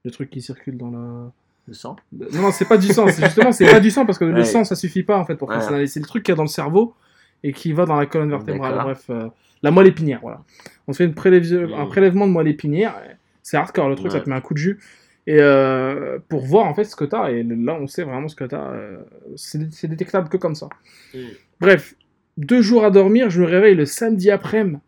le 0.05 0.11
truc 0.11 0.29
qui 0.29 0.41
circule 0.41 0.77
dans 0.77 0.91
la. 0.91 1.31
Le 1.67 1.73
sang 1.75 1.97
Non, 2.13 2.25
non, 2.41 2.51
c'est 2.51 2.65
pas 2.67 2.77
du 2.77 2.87
sang. 2.87 3.07
Justement, 3.07 3.51
c'est 3.51 3.69
pas 3.69 3.79
du 3.79 3.91
sang 3.91 4.05
parce 4.05 4.17
que 4.17 4.25
le 4.25 4.43
sang, 4.43 4.63
ça 4.63 4.75
suffit 4.75 5.03
pas 5.03 5.17
en 5.19 5.25
fait 5.25 5.35
pour 5.35 5.51
faire 5.53 5.71
Ouais. 5.71 5.85
C'est 5.87 5.99
le 5.99 6.05
truc 6.05 6.23
qu'il 6.23 6.31
y 6.31 6.33
a 6.33 6.35
dans 6.35 6.43
le 6.43 6.47
cerveau 6.49 6.95
et 7.43 7.53
qui 7.53 7.73
va 7.73 7.85
dans 7.85 7.95
la 7.95 8.05
colonne 8.07 8.29
vertébrale. 8.31 8.73
Bref, 8.83 9.05
euh, 9.11 9.27
la 9.61 9.69
moelle 9.71 9.87
épinière, 9.87 10.19
voilà. 10.21 10.41
On 10.87 10.93
te 10.93 10.97
fait 10.97 11.05
une 11.05 11.13
prélève- 11.13 11.67
Mm. 11.69 11.73
un 11.73 11.85
prélèvement 11.85 12.25
de 12.27 12.31
moelle 12.31 12.47
épinière. 12.47 12.95
C'est 13.43 13.57
hardcore 13.57 13.87
le 13.89 13.95
truc, 13.95 14.11
ça 14.11 14.19
te 14.21 14.29
met 14.29 14.35
un 14.35 14.41
coup 14.41 14.53
de 14.55 14.59
jus. 14.59 14.79
Et 15.27 15.37
euh, 15.39 16.17
pour 16.27 16.43
voir 16.43 16.65
en 16.65 16.73
fait 16.73 16.85
ce 16.85 16.95
que 16.95 17.05
t'as, 17.05 17.29
et 17.29 17.43
là 17.43 17.77
on 17.79 17.85
sait 17.85 18.03
vraiment 18.03 18.27
ce 18.29 18.35
que 18.35 18.45
t'as, 18.45 18.71
euh, 18.71 18.97
c'est 19.35 19.87
détectable 19.87 20.27
que 20.27 20.37
comme 20.37 20.55
ça. 20.55 20.69
Mm. 21.13 21.19
Bref, 21.61 21.93
deux 22.37 22.61
jours 22.63 22.83
à 22.83 22.89
dormir, 22.89 23.29
je 23.29 23.41
me 23.41 23.45
réveille 23.47 23.75
le 23.75 23.85
samedi 23.85 24.31
après-midi. 24.31 24.79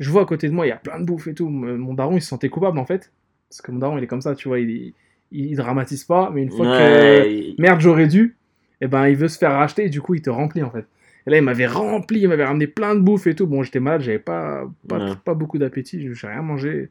Je 0.00 0.10
vois 0.10 0.22
à 0.22 0.24
côté 0.24 0.48
de 0.48 0.54
moi, 0.54 0.64
il 0.66 0.70
y 0.70 0.72
a 0.72 0.76
plein 0.76 0.98
de 0.98 1.04
bouffe 1.04 1.26
et 1.28 1.34
tout. 1.34 1.48
Mon 1.50 1.76
mon 1.76 1.92
daron, 1.94 2.16
il 2.16 2.22
se 2.22 2.28
sentait 2.28 2.48
coupable 2.48 2.78
en 2.78 2.86
fait. 2.86 3.12
Parce 3.54 3.62
que 3.62 3.70
mon 3.70 3.78
daron, 3.78 3.98
il 3.98 4.04
est 4.04 4.08
comme 4.08 4.20
ça, 4.20 4.34
tu 4.34 4.48
vois, 4.48 4.58
il, 4.58 4.68
il, 4.70 4.94
il 5.30 5.56
dramatise 5.56 6.02
pas, 6.02 6.30
mais 6.34 6.42
une 6.42 6.50
fois 6.50 6.66
que 6.66 7.60
merde, 7.60 7.80
j'aurais 7.80 8.08
dû, 8.08 8.36
et 8.80 8.88
ben 8.88 9.06
il 9.06 9.16
veut 9.16 9.28
se 9.28 9.38
faire 9.38 9.52
racheter, 9.52 9.84
et 9.84 9.88
du 9.88 10.00
coup 10.00 10.14
il 10.14 10.22
te 10.22 10.30
remplit 10.30 10.64
en 10.64 10.70
fait. 10.70 10.86
Et 11.26 11.30
là 11.30 11.36
il 11.38 11.42
m'avait 11.44 11.66
rempli, 11.68 12.20
il 12.20 12.28
m'avait 12.28 12.44
ramené 12.44 12.66
plein 12.66 12.96
de 12.96 13.00
bouffe 13.00 13.28
et 13.28 13.34
tout. 13.36 13.46
Bon, 13.46 13.62
j'étais 13.62 13.78
malade, 13.80 14.00
j'avais 14.00 14.18
pas, 14.18 14.68
pas, 14.88 14.98
Ouais. 14.98 15.12
pas 15.24 15.34
beaucoup 15.34 15.58
d'appétit, 15.58 16.12
j'ai 16.14 16.26
rien 16.26 16.42
mangé. 16.42 16.90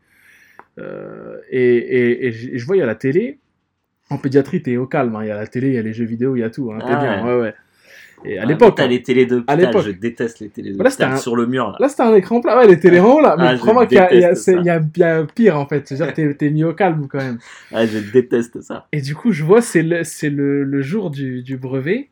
Euh, 0.80 1.38
et, 1.52 1.76
et, 1.78 2.28
et 2.28 2.32
je 2.32 2.50
et 2.52 2.58
je 2.58 2.66
vois, 2.66 2.78
il 2.78 2.80
y 2.80 2.84
a 2.84 2.86
la 2.86 2.96
télé. 2.96 3.40
En 4.10 4.18
pédiatrie, 4.18 4.62
t'es 4.62 4.78
au 4.78 4.88
calme, 4.88 5.16
hein. 5.16 5.24
il 5.24 5.28
y 5.28 5.32
a 5.32 5.36
la 5.36 5.48
télé, 5.48 5.68
il 5.68 5.74
y 5.74 5.78
a 5.78 5.82
les 5.82 5.94
jeux 5.94 6.06
vidéo, 6.06 6.36
il 6.36 6.40
y 6.40 6.44
a 6.44 6.50
tout, 6.50 6.72
hein. 6.72 6.80
t'es 6.80 6.94
Ah 6.94 6.96
bien, 7.00 7.26
ouais, 7.26 7.42
ouais. 7.42 7.54
Et 8.26 8.38
à 8.40 8.44
Ah, 8.44 8.46
l'époque, 8.46 8.76
T'as 8.76 8.84
hein. 8.86 8.88
les 8.88 9.02
télés 9.04 9.26
d'hôpital. 9.26 9.60
l'époque. 9.60 9.84
Je 9.86 9.92
déteste 9.92 10.40
les 10.40 10.50
télés 10.50 10.74
Bah 10.74 10.84
là, 10.86 10.90
c'était 10.90 11.04
d'hôpital 11.04 11.18
un- 11.18 11.22
sur 11.22 11.36
le 11.36 11.46
mur. 11.48 11.70
Là. 11.72 11.78
là 11.80 11.90
c'était 11.90 12.04
un 12.04 12.14
écran 12.16 12.42
plat, 12.42 12.58
ouais, 12.58 12.68
les 12.68 12.80
télés 12.80 13.00
en 13.00 13.06
haut 13.16 13.22
là, 13.22 13.36
mais 13.38 13.46
Ah, 13.48 13.56
crois-moi 13.58 13.86
qu'il 13.88 13.98
y, 13.98 14.02
a- 14.02 15.24
pire 15.24 15.58
en 15.58 15.66
fait, 15.68 15.88
c'est-à-dire 15.88 16.14
que 16.14 16.32
t'es- 16.34 16.50
mis 16.50 16.64
au 16.64 16.74
calme 16.74 17.08
quand 17.10 17.18
même. 17.20 17.40
Ah, 17.74 17.86
je 17.86 18.00
déteste 18.00 18.62
ça. 18.62 18.88
Et 18.92 19.02
du 19.02 19.16
coup, 19.16 19.32
je 19.32 19.44
vois, 19.44 19.62
c'est 19.62 19.84
le, 19.84 20.04
c'est 20.04 20.30
le, 20.30 20.64
le 20.64 20.82
jour 20.82 21.10
du, 21.10 21.42
du 21.44 21.58
brevet. 21.58 22.10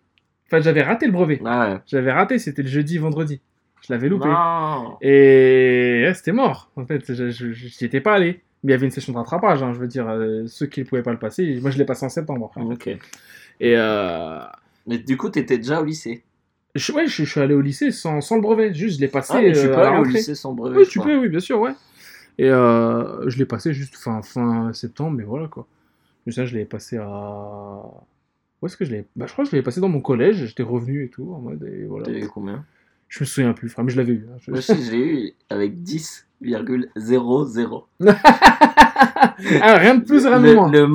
Enfin, 0.47 0.61
j'avais 0.61 0.81
raté 0.81 1.05
le 1.05 1.11
brevet. 1.13 1.39
Ah 1.45 1.69
ouais. 1.73 1.77
J'avais 1.87 2.11
raté, 2.11 2.37
c'était 2.39 2.61
le 2.63 2.67
jeudi, 2.69 2.97
vendredi. 2.97 3.39
Je 3.87 3.93
l'avais 3.93 4.09
loupé. 4.09 4.27
Non. 4.27 4.97
Et 5.01 6.03
ouais, 6.05 6.13
c'était 6.13 6.33
mort. 6.33 6.69
En 6.75 6.85
fait, 6.85 7.03
j'y 7.31 7.85
étais 7.85 8.01
pas 8.01 8.13
allé. 8.15 8.41
Mais 8.63 8.69
il 8.69 8.71
y 8.71 8.75
avait 8.75 8.85
une 8.85 8.91
session 8.91 9.11
de 9.13 9.17
rattrapage, 9.17 9.63
hein, 9.63 9.71
je 9.73 9.79
veux 9.79 9.87
dire, 9.87 10.07
euh, 10.07 10.43
ceux 10.45 10.67
qui 10.67 10.81
ne 10.81 10.85
pouvaient 10.85 11.01
pas 11.01 11.11
le 11.13 11.17
passer. 11.17 11.57
Moi, 11.61 11.71
je 11.71 11.79
l'ai 11.79 11.85
passé 11.85 12.05
en 12.05 12.09
septembre. 12.09 12.51
après. 12.55 12.61
Ok. 12.61 12.87
Et 13.59 13.75
euh, 13.75 14.39
Mais 14.87 14.97
du 14.97 15.17
coup, 15.17 15.29
t'étais 15.29 15.57
déjà 15.57 15.81
au 15.81 15.85
lycée. 15.85 16.23
je, 16.75 16.91
ouais, 16.91 17.07
je, 17.07 17.23
je 17.23 17.29
suis 17.29 17.39
allé 17.39 17.53
au 17.53 17.61
lycée 17.61 17.91
sans, 17.91 18.21
sans 18.21 18.35
le 18.35 18.41
brevet. 18.41 18.73
Juste, 18.73 18.97
je 18.97 19.01
l'ai 19.01 19.07
passé 19.07 19.33
Ah, 19.35 19.41
mais 19.41 19.51
tu 19.51 19.59
euh, 19.59 19.73
peux 19.73 19.81
aller 19.81 19.97
au 19.99 20.03
lycée 20.03 20.35
sans 20.35 20.53
brevet. 20.53 20.77
Oui, 20.77 20.87
tu 20.87 20.99
crois. 20.99 21.11
peux, 21.11 21.19
oui, 21.19 21.29
bien 21.29 21.39
sûr, 21.39 21.59
ouais. 21.59 21.73
Et 22.37 22.49
euh, 22.49 23.29
je 23.29 23.37
l'ai 23.37 23.45
passé 23.45 23.73
juste 23.73 23.95
fin, 23.95 24.21
fin 24.21 24.73
septembre, 24.73 25.17
mais 25.17 25.23
voilà 25.23 25.47
quoi. 25.47 25.67
Mais 26.25 26.31
ça, 26.31 26.45
je 26.45 26.55
l'ai 26.55 26.65
passé 26.65 26.97
à. 26.97 27.81
Où 28.61 28.65
est-ce 28.67 28.77
que 28.77 28.85
je 28.85 28.91
l'ai. 28.91 29.05
Bah, 29.15 29.25
je 29.27 29.33
crois 29.33 29.43
que 29.43 29.51
je 29.51 29.55
l'ai 29.55 29.61
passé 29.63 29.81
dans 29.81 29.89
mon 29.89 30.01
collège, 30.01 30.45
j'étais 30.45 30.63
revenu 30.63 31.05
et 31.05 31.09
tout, 31.09 31.33
en 31.33 31.39
mode. 31.39 31.63
et 31.63 31.85
voilà. 31.85 32.07
Combien? 32.33 32.63
Je 33.11 33.19
me 33.19 33.25
souviens 33.25 33.51
plus, 33.51 33.67
frère, 33.67 33.83
mais 33.83 33.91
je 33.91 33.97
l'avais 33.97 34.13
eu. 34.13 34.25
hein. 34.31 34.37
Je- 34.39 34.51
Moi 34.51 34.59
aussi, 34.59 34.73
j'ai 34.89 34.97
eu 34.97 35.33
avec 35.49 35.83
10,00. 35.83 37.83
Ah, 39.61 39.75
rien 39.77 39.95
de 39.95 40.03
plus, 40.05 40.25
rien 40.25 40.39
de 40.39 40.53
moins. 40.53 40.71
le 40.71 40.85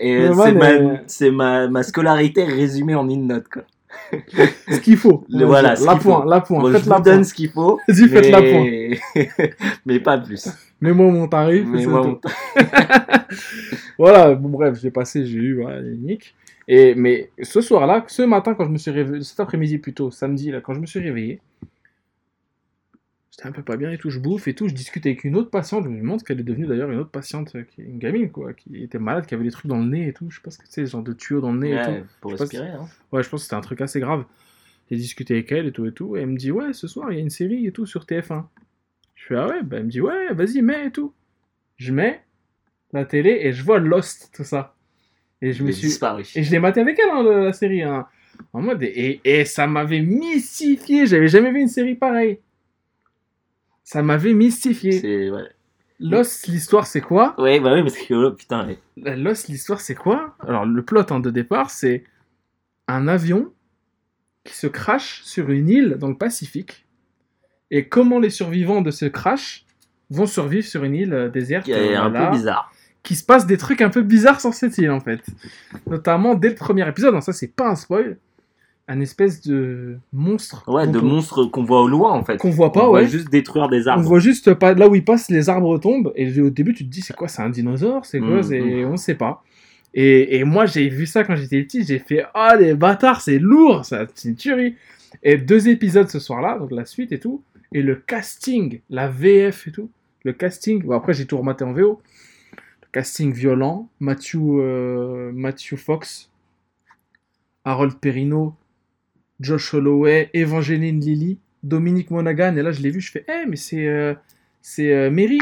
et 0.00 0.28
Le 0.28 0.98
c'est 1.06 1.30
ma, 1.30 1.82
scolarité 1.82 2.44
résumée 2.44 2.94
en 2.94 3.08
une 3.08 3.26
note. 3.26 3.48
Quoi. 3.48 3.62
Ce 4.70 4.80
qu'il 4.80 4.96
faut. 4.96 5.24
Le- 5.28 5.44
voilà, 5.44 5.74
la 5.74 5.96
point, 5.96 6.24
la 6.24 6.40
point. 6.40 6.60
Bon, 6.60 6.72
faites 6.72 6.84
je 6.84 6.88
la 6.88 6.96
vous 6.96 7.02
point. 7.02 7.12
donne 7.14 7.24
ce 7.24 7.34
qu'il 7.34 7.50
faut. 7.50 7.78
Vas-y, 7.88 8.08
faites 8.08 8.30
la 8.30 8.40
mais... 8.40 8.98
mais 9.84 10.00
pas 10.00 10.16
plus. 10.18 10.48
Mets-moi 10.80 11.10
mon 11.10 11.28
tarif. 11.28 11.64
Mais 11.66 11.84
moi, 11.86 12.06
mon- 12.06 12.20
Voilà, 13.98 14.34
bon 14.34 14.48
bref, 14.48 14.78
j'ai 14.80 14.90
passé, 14.90 15.26
j'ai 15.26 15.38
eu, 15.38 15.60
voilà, 15.60 15.82
nique. 15.82 16.34
Et, 16.68 16.94
mais 16.94 17.30
ce 17.42 17.62
soir-là, 17.62 18.04
ce 18.08 18.22
matin, 18.22 18.54
quand 18.54 18.66
je 18.66 18.70
me 18.70 18.76
suis 18.76 18.90
réveillé, 18.90 19.24
cet 19.24 19.40
après-midi 19.40 19.78
plutôt, 19.78 20.10
samedi, 20.10 20.50
là, 20.50 20.60
quand 20.60 20.74
je 20.74 20.80
me 20.80 20.86
suis 20.86 21.00
réveillé, 21.00 21.40
j'étais 23.30 23.48
un 23.48 23.52
peu 23.52 23.62
pas 23.62 23.78
bien 23.78 23.90
et 23.90 23.96
tout, 23.96 24.10
je 24.10 24.20
bouffe 24.20 24.48
et 24.48 24.54
tout, 24.54 24.68
je 24.68 24.74
discute 24.74 25.06
avec 25.06 25.24
une 25.24 25.34
autre 25.34 25.48
patiente, 25.48 25.84
je 25.84 25.88
me 25.88 25.98
demande 25.98 26.22
qu'elle 26.22 26.40
est 26.40 26.44
devenue 26.44 26.66
d'ailleurs 26.66 26.90
une 26.90 26.98
autre 26.98 27.10
patiente, 27.10 27.54
euh, 27.56 27.64
une 27.78 27.98
gamine, 27.98 28.30
quoi, 28.30 28.52
qui 28.52 28.82
était 28.82 28.98
malade, 28.98 29.24
qui 29.24 29.34
avait 29.34 29.44
des 29.44 29.50
trucs 29.50 29.66
dans 29.66 29.78
le 29.78 29.86
nez 29.86 30.08
et 30.08 30.12
tout, 30.12 30.28
je 30.28 30.36
sais 30.36 30.42
pas 30.42 30.50
ce 30.50 30.58
que 30.58 30.64
c'est, 30.68 30.84
ce 30.84 30.90
genre 30.92 31.02
de 31.02 31.14
tuyaux 31.14 31.40
dans 31.40 31.52
le 31.52 31.58
nez 31.58 31.72
et 31.72 31.82
tout. 31.82 32.06
Pour 32.20 32.32
respirer. 32.32 32.68
Hein. 32.68 32.86
Ouais, 33.12 33.22
je 33.22 33.30
pense 33.30 33.40
que 33.40 33.44
c'était 33.44 33.56
un 33.56 33.62
truc 33.62 33.80
assez 33.80 33.98
grave. 33.98 34.26
J'ai 34.90 34.96
discuté 34.96 35.34
avec 35.34 35.50
elle 35.52 35.66
et 35.66 35.72
tout 35.72 35.86
et 35.86 35.92
tout. 35.92 36.18
Et 36.18 36.20
elle 36.20 36.26
me 36.26 36.36
dit, 36.36 36.50
ouais, 36.50 36.74
ce 36.74 36.86
soir, 36.86 37.10
il 37.12 37.14
y 37.16 37.18
a 37.18 37.22
une 37.22 37.30
série 37.30 37.66
et 37.66 37.72
tout 37.72 37.86
sur 37.86 38.04
TF1. 38.04 38.44
Je 39.14 39.24
fais, 39.24 39.36
ah 39.36 39.46
ouais, 39.46 39.62
bah, 39.62 39.78
elle 39.78 39.84
me 39.84 39.90
dit, 39.90 40.00
ouais, 40.00 40.34
vas-y, 40.34 40.60
mets 40.60 40.86
et 40.86 40.90
tout. 40.90 41.14
Je 41.76 41.92
mets 41.92 42.22
la 42.92 43.04
télé 43.06 43.38
et 43.42 43.52
je 43.52 43.62
vois 43.64 43.78
Lost, 43.78 44.30
tout 44.34 44.44
ça. 44.44 44.74
Et 45.40 45.52
je 45.52 45.62
me 45.62 45.70
suis. 45.70 45.88
disparu. 45.88 46.24
Et 46.34 46.42
je 46.42 46.50
l'ai 46.50 46.58
maté 46.58 46.80
avec 46.80 46.98
elle, 46.98 47.10
hein, 47.10 47.22
le- 47.22 47.44
la 47.46 47.52
série. 47.52 47.82
hein. 47.82 48.06
En 48.52 48.60
mode. 48.62 48.82
Et, 48.82 49.20
et 49.24 49.44
ça 49.44 49.66
m'avait 49.66 50.00
mystifié. 50.00 51.06
J'avais 51.06 51.28
jamais 51.28 51.50
vu 51.52 51.60
une 51.60 51.68
série 51.68 51.94
pareille. 51.94 52.38
Ça 53.84 54.02
m'avait 54.02 54.34
mystifié. 54.34 54.92
C'est 54.92 55.30
ouais. 55.30 55.48
Lost, 56.00 56.46
l'histoire, 56.46 56.86
c'est 56.86 57.00
quoi? 57.00 57.34
Ouais, 57.40 57.58
bah 57.58 57.74
oui, 57.74 57.82
parce 57.82 57.96
que 57.96 58.14
oh, 58.14 58.30
putain, 58.32 58.68
ouais. 58.68 59.16
Lost, 59.16 59.48
l'histoire, 59.48 59.80
c'est 59.80 59.96
quoi? 59.96 60.36
Alors, 60.46 60.64
le 60.64 60.82
plot 60.84 61.02
hein, 61.10 61.18
de 61.18 61.30
départ, 61.30 61.70
c'est 61.70 62.04
un 62.86 63.08
avion 63.08 63.52
qui 64.44 64.54
se 64.54 64.66
crache 64.68 65.22
sur 65.24 65.50
une 65.50 65.68
île 65.68 65.96
dans 65.98 66.08
le 66.08 66.16
Pacifique. 66.16 66.86
Et 67.72 67.88
comment 67.88 68.20
les 68.20 68.30
survivants 68.30 68.80
de 68.80 68.90
ce 68.92 69.06
crash 69.06 69.64
vont 70.10 70.26
survivre 70.26 70.66
sur 70.66 70.84
une 70.84 70.94
île 70.94 71.12
euh, 71.12 71.28
déserte 71.28 71.64
qui 71.64 71.72
est 71.72 71.96
euh, 71.96 72.00
un 72.00 72.08
voilà, 72.08 72.26
peu 72.30 72.36
bizarre. 72.36 72.72
Qui 73.08 73.14
se 73.16 73.24
passe 73.24 73.46
des 73.46 73.56
trucs 73.56 73.80
un 73.80 73.88
peu 73.88 74.02
bizarres 74.02 74.40
sur 74.40 74.52
cette 74.52 74.76
île, 74.78 74.90
en 74.90 75.00
fait. 75.00 75.20
Notamment 75.88 76.34
dès 76.34 76.50
le 76.50 76.54
premier 76.54 76.86
épisode, 76.86 77.14
hein, 77.14 77.20
ça 77.22 77.32
c'est 77.32 77.46
pas 77.54 77.68
un 77.70 77.74
spoil, 77.74 78.18
un 78.86 79.00
espèce 79.00 79.40
de 79.40 79.96
monstre. 80.12 80.62
Ouais, 80.68 80.86
de 80.86 80.98
on- 80.98 81.02
monstres 81.04 81.44
qu'on 81.46 81.64
voit 81.64 81.80
au 81.82 81.88
loin 81.88 82.12
en 82.12 82.22
fait. 82.24 82.36
Qu'on 82.36 82.50
voit 82.50 82.70
pas, 82.72 82.84
On 82.84 82.88
voit 82.90 83.00
ouais. 83.00 83.08
juste 83.08 83.30
détruire 83.30 83.68
des 83.70 83.84
On 83.86 83.92
arbres. 83.92 84.02
voit 84.02 84.18
juste 84.20 84.52
pas 84.54 84.74
là 84.74 84.88
où 84.88 84.94
il 84.94 85.04
passe, 85.04 85.30
les 85.30 85.48
arbres 85.48 85.78
tombent. 85.78 86.12
Et 86.16 86.38
au 86.40 86.50
début, 86.50 86.74
tu 86.74 86.84
te 86.84 86.90
dis, 86.90 87.00
c'est 87.00 87.16
quoi 87.16 87.28
C'est 87.28 87.40
un 87.42 87.48
dinosaure 87.50 88.04
C'est 88.04 88.18
quoi 88.20 88.38
Mm, 88.40 88.42
C'est 88.42 88.84
On 88.84 88.96
sait 88.98 89.14
pas. 89.14 89.42
Et, 89.94 90.36
et 90.38 90.44
moi, 90.44 90.66
j'ai 90.66 90.88
vu 90.90 91.06
ça 91.06 91.24
quand 91.24 91.34
j'étais 91.34 91.62
petit. 91.62 91.84
J'ai 91.84 91.98
fait, 91.98 92.24
ah 92.34 92.56
les 92.56 92.74
bâtards, 92.74 93.22
c'est 93.22 93.38
lourd, 93.38 93.86
ça, 93.86 94.06
c'est 94.14 94.28
une 94.28 94.36
tuerie. 94.36 94.74
Et 95.22 95.38
deux 95.38 95.68
épisodes 95.68 96.08
ce 96.10 96.18
soir-là, 96.18 96.58
donc 96.58 96.70
la 96.72 96.84
suite 96.84 97.10
et 97.12 97.18
tout. 97.18 97.42
Et 97.72 97.80
le 97.82 97.94
casting, 97.96 98.80
la 98.90 99.08
VF 99.08 99.66
et 99.68 99.72
tout. 99.72 99.90
Le 100.24 100.32
casting, 100.34 100.82
bon, 100.82 100.94
après 100.94 101.14
j'ai 101.14 101.24
tout 101.24 101.38
rematé 101.38 101.64
en 101.64 101.72
VO. 101.72 102.02
Casting 102.92 103.32
violent. 103.32 103.88
Matthew, 104.00 104.36
euh, 104.36 105.30
Matthew 105.32 105.76
Fox, 105.76 106.30
Harold 107.64 107.94
Perrineau, 107.98 108.54
Josh 109.40 109.74
Holloway, 109.74 110.30
Evangeline 110.34 111.00
Lilly, 111.00 111.38
Dominique 111.62 112.10
Monaghan. 112.10 112.56
Et 112.56 112.62
là, 112.62 112.72
je 112.72 112.80
l'ai 112.82 112.90
vu, 112.90 113.00
je 113.00 113.10
fais, 113.10 113.24
eh, 113.28 113.46
mais 113.46 113.56
c'est 113.56 113.86
euh, 113.86 114.14
c'est 114.62 114.92
euh, 114.92 115.10
Mary. 115.10 115.40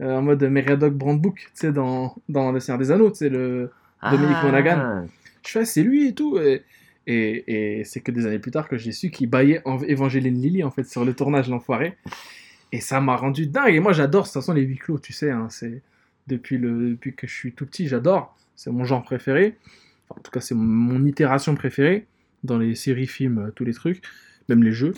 Euh, 0.00 0.16
en 0.16 0.22
mode 0.22 0.42
Meriadoc 0.44 0.94
Brandbook, 0.94 1.36
tu 1.36 1.50
sais, 1.52 1.72
dans, 1.72 2.16
dans 2.26 2.52
Le 2.52 2.60
Seigneur 2.60 2.78
des 2.78 2.90
Anneaux, 2.90 3.10
tu 3.10 3.18
sais, 3.18 3.28
le... 3.28 3.70
Dominique 4.10 4.36
Ah. 4.40 4.44
Monaghan. 4.46 5.06
Je 5.44 5.50
fais, 5.50 5.58
ah, 5.58 5.64
c'est 5.66 5.82
lui 5.82 6.08
et 6.08 6.14
tout. 6.14 6.38
Et, 6.38 6.62
et, 7.06 7.80
et 7.80 7.84
c'est 7.84 8.00
que 8.00 8.10
des 8.10 8.24
années 8.24 8.38
plus 8.38 8.50
tard 8.50 8.66
que 8.66 8.78
j'ai 8.78 8.92
su 8.92 9.10
qu'il 9.10 9.28
baillait 9.28 9.60
en 9.66 9.78
Evangeline 9.82 10.40
Lilly, 10.40 10.64
en 10.64 10.70
fait, 10.70 10.84
sur 10.84 11.04
le 11.04 11.12
tournage, 11.12 11.50
l'enfoiré. 11.50 11.98
Et 12.72 12.80
ça 12.80 13.02
m'a 13.02 13.14
rendu 13.14 13.46
dingue. 13.46 13.74
Et 13.74 13.80
moi, 13.80 13.92
j'adore, 13.92 14.22
de 14.22 14.28
toute 14.28 14.32
façon, 14.32 14.54
les 14.54 14.62
huis 14.62 14.78
clos, 14.78 14.98
tu 14.98 15.12
sais, 15.12 15.30
hein, 15.30 15.48
c'est 15.50 15.82
depuis, 16.26 16.58
le, 16.58 16.90
depuis 16.90 17.14
que 17.14 17.26
je 17.26 17.34
suis 17.34 17.52
tout 17.52 17.66
petit, 17.66 17.88
j'adore. 17.88 18.36
C'est 18.56 18.70
mon 18.70 18.84
genre 18.84 19.02
préféré. 19.02 19.56
Enfin, 20.08 20.20
en 20.20 20.22
tout 20.22 20.30
cas, 20.30 20.40
c'est 20.40 20.54
mon, 20.54 20.62
mon 20.62 21.04
itération 21.06 21.54
préférée 21.54 22.06
dans 22.44 22.58
les 22.58 22.74
séries, 22.74 23.06
films, 23.06 23.38
euh, 23.38 23.50
tous 23.54 23.64
les 23.64 23.72
trucs, 23.74 24.02
même 24.48 24.62
les 24.62 24.72
jeux. 24.72 24.92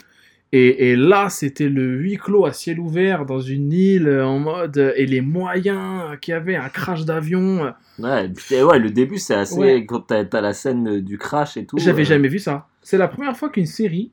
Et, 0.55 0.91
et 0.91 0.97
là, 0.97 1.31
c'était 1.31 1.71
le 1.71 1.97
huis 1.97 2.19
clos 2.19 2.45
à 2.45 2.53
ciel 2.53 2.79
ouvert 2.79 3.25
dans 3.25 3.41
une 3.41 3.73
île 3.73 4.07
euh, 4.07 4.27
en 4.27 4.39
mode. 4.39 4.77
euh, 4.77 4.93
Et 4.97 5.07
les 5.07 5.23
moyens 5.23 6.19
qu'il 6.21 6.33
y 6.33 6.35
avait, 6.35 6.57
un 6.57 6.69
crash 6.69 7.05
d'avion. 7.07 7.65
euh, 7.65 7.71
Ouais, 7.99 8.79
le 8.79 8.91
début 8.91 9.19
c'est 9.19 9.35
assez. 9.35 9.59
Ouais. 9.59 9.87
Quand 9.87 10.01
t'as 10.01 10.25
t'as 10.25 10.41
la 10.43 10.53
scène 10.53 11.01
du 11.01 11.17
crash 11.19 11.57
et 11.57 11.65
tout. 11.65 11.79
J'avais 11.79 12.03
euh, 12.03 12.05
jamais 12.05 12.29
vu 12.29 12.39
ça. 12.39 12.69
C'est 12.83 12.99
la 12.99 13.09
première 13.09 13.37
fois 13.37 13.49
qu'une 13.49 13.67
série 13.67 14.13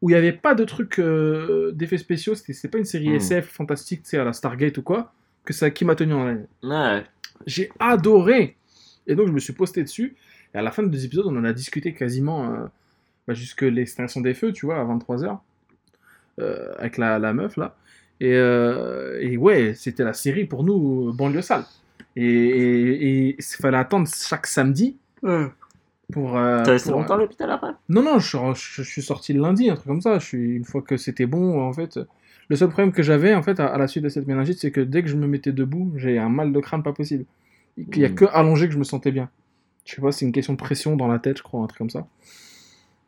où 0.00 0.10
il 0.10 0.12
n'y 0.12 0.18
avait 0.18 0.32
pas 0.32 0.54
de 0.54 0.64
trucs 0.64 0.98
euh, 0.98 1.72
d'effets 1.72 1.98
spéciaux, 1.98 2.34
c'était 2.34 2.52
c'est 2.52 2.68
pas 2.68 2.78
une 2.78 2.84
série 2.84 3.10
Hmm. 3.10 3.16
SF 3.16 3.48
fantastique, 3.48 4.02
tu 4.04 4.10
sais, 4.10 4.18
à 4.18 4.24
la 4.24 4.32
Stargate 4.32 4.78
ou 4.78 4.82
quoi, 4.82 5.12
que 5.50 5.56
ça 5.56 5.70
qui 5.70 5.84
m'a 5.84 5.94
tenu 5.94 6.14
en 6.14 6.22
haleine. 6.26 6.46
Ouais. 6.62 7.04
J'ai 7.46 7.70
adoré. 7.78 8.56
Et 9.06 9.14
donc 9.14 9.26
je 9.28 9.32
me 9.32 9.40
suis 9.40 9.52
posté 9.52 9.82
dessus. 9.82 10.16
Et 10.54 10.58
à 10.58 10.62
la 10.62 10.70
fin 10.70 10.82
de 10.82 10.88
deux 10.88 11.04
épisodes, 11.04 11.26
on 11.26 11.36
en 11.36 11.44
a 11.44 11.52
discuté 11.52 11.94
quasiment 11.94 12.50
euh, 12.52 12.66
bah, 13.26 13.34
jusque 13.34 13.62
l'extinction 13.62 14.20
des 14.20 14.34
feux, 14.34 14.52
tu 14.52 14.66
vois, 14.66 14.78
à 14.80 14.84
23h, 14.84 15.38
avec 16.78 16.96
la, 16.98 17.18
la 17.18 17.32
meuf 17.32 17.56
là. 17.56 17.76
Et, 18.20 18.34
euh, 18.34 19.18
et 19.20 19.36
ouais, 19.36 19.74
c'était 19.74 20.04
la 20.04 20.12
série 20.12 20.44
pour 20.44 20.62
nous, 20.64 21.08
euh, 21.08 21.12
banlieue 21.12 21.42
sale. 21.42 21.64
Et 22.16 23.36
il 23.38 23.42
fallait 23.42 23.78
attendre 23.78 24.08
chaque 24.08 24.46
samedi 24.46 24.96
pour. 26.12 26.36
euh, 26.36 26.62
T'as 26.64 26.72
resté 26.72 26.90
pour- 26.90 27.00
longtemps 27.00 27.14
à 27.14 27.18
l'hôpital 27.18 27.50
après? 27.50 27.70
Non, 27.88 28.02
non, 28.02 28.18
je, 28.18 28.26
suis- 28.28 28.38
je, 28.54 28.82
je 28.82 28.90
suis 28.90 29.02
sorti 29.02 29.32
le 29.32 29.40
lundi, 29.40 29.70
un 29.70 29.74
truc 29.74 29.86
comme 29.86 30.00
ça. 30.02 30.18
Je 30.18 30.26
suis, 30.26 30.56
une 30.56 30.64
fois 30.64 30.82
que 30.82 30.96
c'était 30.96 31.26
bon, 31.26 31.60
en 31.62 31.72
fait. 31.72 31.98
Le 32.50 32.56
seul 32.56 32.68
problème 32.68 32.92
que 32.92 33.02
j'avais, 33.02 33.34
en 33.34 33.42
fait, 33.42 33.58
à, 33.60 33.66
à 33.66 33.78
la 33.78 33.86
suite 33.88 34.04
de 34.04 34.08
cette 34.10 34.26
méningite, 34.26 34.58
c'est 34.58 34.70
que 34.72 34.80
dès 34.80 35.02
que 35.02 35.08
je 35.08 35.16
me 35.16 35.26
mettais 35.26 35.52
debout, 35.52 35.92
j'ai 35.96 36.18
un 36.18 36.28
mal 36.28 36.52
de 36.52 36.60
crâne 36.60 36.82
pas 36.82 36.92
possible. 36.92 37.24
Il 37.78 37.86
n'y 37.96 38.04
a 38.04 38.08
Mm. 38.10 38.14
que 38.14 38.24
allongé 38.32 38.66
que 38.66 38.72
je 38.74 38.78
me 38.78 38.84
sentais 38.84 39.12
bien. 39.12 39.28
Je 39.86 39.94
sais 39.94 40.02
pas, 40.02 40.12
c'est 40.12 40.24
une 40.26 40.32
question 40.32 40.52
de 40.54 40.58
pression 40.58 40.96
dans 40.96 41.06
la 41.08 41.18
tête, 41.18 41.38
je 41.38 41.42
crois, 41.42 41.62
un 41.62 41.66
truc 41.66 41.78
comme 41.78 41.90
ça. 41.90 42.06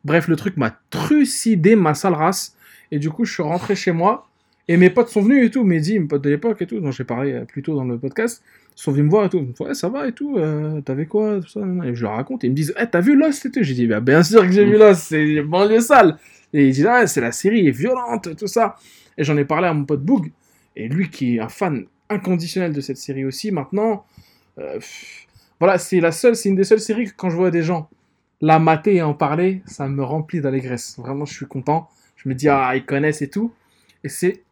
Bref, 0.05 0.27
le 0.27 0.35
truc 0.35 0.57
m'a 0.57 0.75
trucidé 0.89 1.75
ma 1.75 1.93
sale 1.93 2.13
race. 2.13 2.55
Et 2.91 2.99
du 2.99 3.09
coup, 3.09 3.25
je 3.25 3.33
suis 3.33 3.43
rentré 3.43 3.75
chez 3.75 3.91
moi. 3.91 4.27
Et 4.69 4.77
mes 4.77 4.89
potes 4.89 5.09
sont 5.09 5.21
venus 5.21 5.45
et 5.47 5.49
tout. 5.51 5.63
Mehdi, 5.65 5.99
mes 5.99 6.07
potes 6.07 6.23
de 6.23 6.29
l'époque 6.29 6.61
et 6.61 6.65
tout, 6.67 6.79
dont 6.79 6.91
j'ai 6.91 7.03
parlé 7.03 7.33
euh, 7.33 7.43
plus 7.45 7.61
tôt 7.63 7.75
dans 7.75 7.83
le 7.83 7.97
podcast, 7.97 8.41
sont 8.75 8.91
venus 8.91 9.05
me 9.05 9.09
voir 9.09 9.25
et 9.25 9.29
tout. 9.29 9.37
Ils 9.39 9.47
me 9.63 9.67
ouais, 9.67 9.73
ça 9.73 9.89
va 9.89 10.07
et 10.07 10.13
tout. 10.13 10.37
euh, 10.37 10.79
T'avais 10.81 11.05
quoi 11.05 11.41
tout 11.41 11.47
ça. 11.49 11.59
Et 11.85 11.93
je 11.95 12.01
leur 12.03 12.13
raconte. 12.15 12.43
Et 12.43 12.47
ils 12.47 12.51
me 12.51 12.55
disent, 12.55 12.73
Eh, 12.81 12.85
t'as 12.89 13.01
vu 13.01 13.17
Lost 13.17 13.45
et 13.45 13.51
tout 13.51 13.61
J'ai 13.61 13.73
dit, 13.73 13.87
bah, 13.87 13.99
bien 13.99 14.23
sûr 14.23 14.41
que 14.41 14.51
j'ai 14.51 14.63
vu 14.65 14.77
Lost. 14.77 15.01
C'est 15.09 15.41
banlieue 15.41 15.81
sale. 15.81 16.17
Et 16.53 16.67
ils 16.67 16.73
disent, 16.73 16.85
ah, 16.85 17.07
c'est 17.07 17.21
la 17.21 17.31
série 17.31 17.67
est 17.67 17.71
violente, 17.71 18.35
tout 18.35 18.47
ça. 18.47 18.75
Et 19.17 19.23
j'en 19.23 19.37
ai 19.37 19.45
parlé 19.45 19.67
à 19.67 19.73
mon 19.73 19.85
pote 19.85 20.03
Boog. 20.03 20.31
Et 20.75 20.87
lui, 20.87 21.09
qui 21.09 21.35
est 21.37 21.39
un 21.39 21.49
fan 21.49 21.85
inconditionnel 22.09 22.73
de 22.73 22.81
cette 22.81 22.97
série 22.97 23.25
aussi, 23.25 23.51
maintenant, 23.51 24.05
euh, 24.59 24.75
pff, 24.75 25.27
voilà, 25.59 25.77
c'est 25.77 25.99
la 25.99 26.11
seule, 26.11 26.35
c'est 26.35 26.49
une 26.49 26.55
des 26.55 26.63
seules 26.63 26.79
séries 26.79 27.05
que 27.05 27.13
quand 27.15 27.29
je 27.29 27.35
vois 27.35 27.51
des 27.51 27.63
gens 27.63 27.89
la 28.41 28.59
mater 28.59 28.95
et 28.95 29.01
en 29.01 29.13
parler, 29.13 29.61
ça 29.65 29.87
me 29.87 30.03
remplit 30.03 30.41
d'allégresse. 30.41 30.97
Vraiment, 30.99 31.25
je 31.25 31.33
suis 31.33 31.45
content. 31.45 31.89
Je 32.17 32.27
me 32.27 32.35
dis, 32.35 32.49
ah, 32.49 32.75
ils 32.75 32.85
connaissent 32.85 33.21
et 33.21 33.29
tout. 33.29 33.53
Et 34.03 34.09
c'est, 34.09 34.43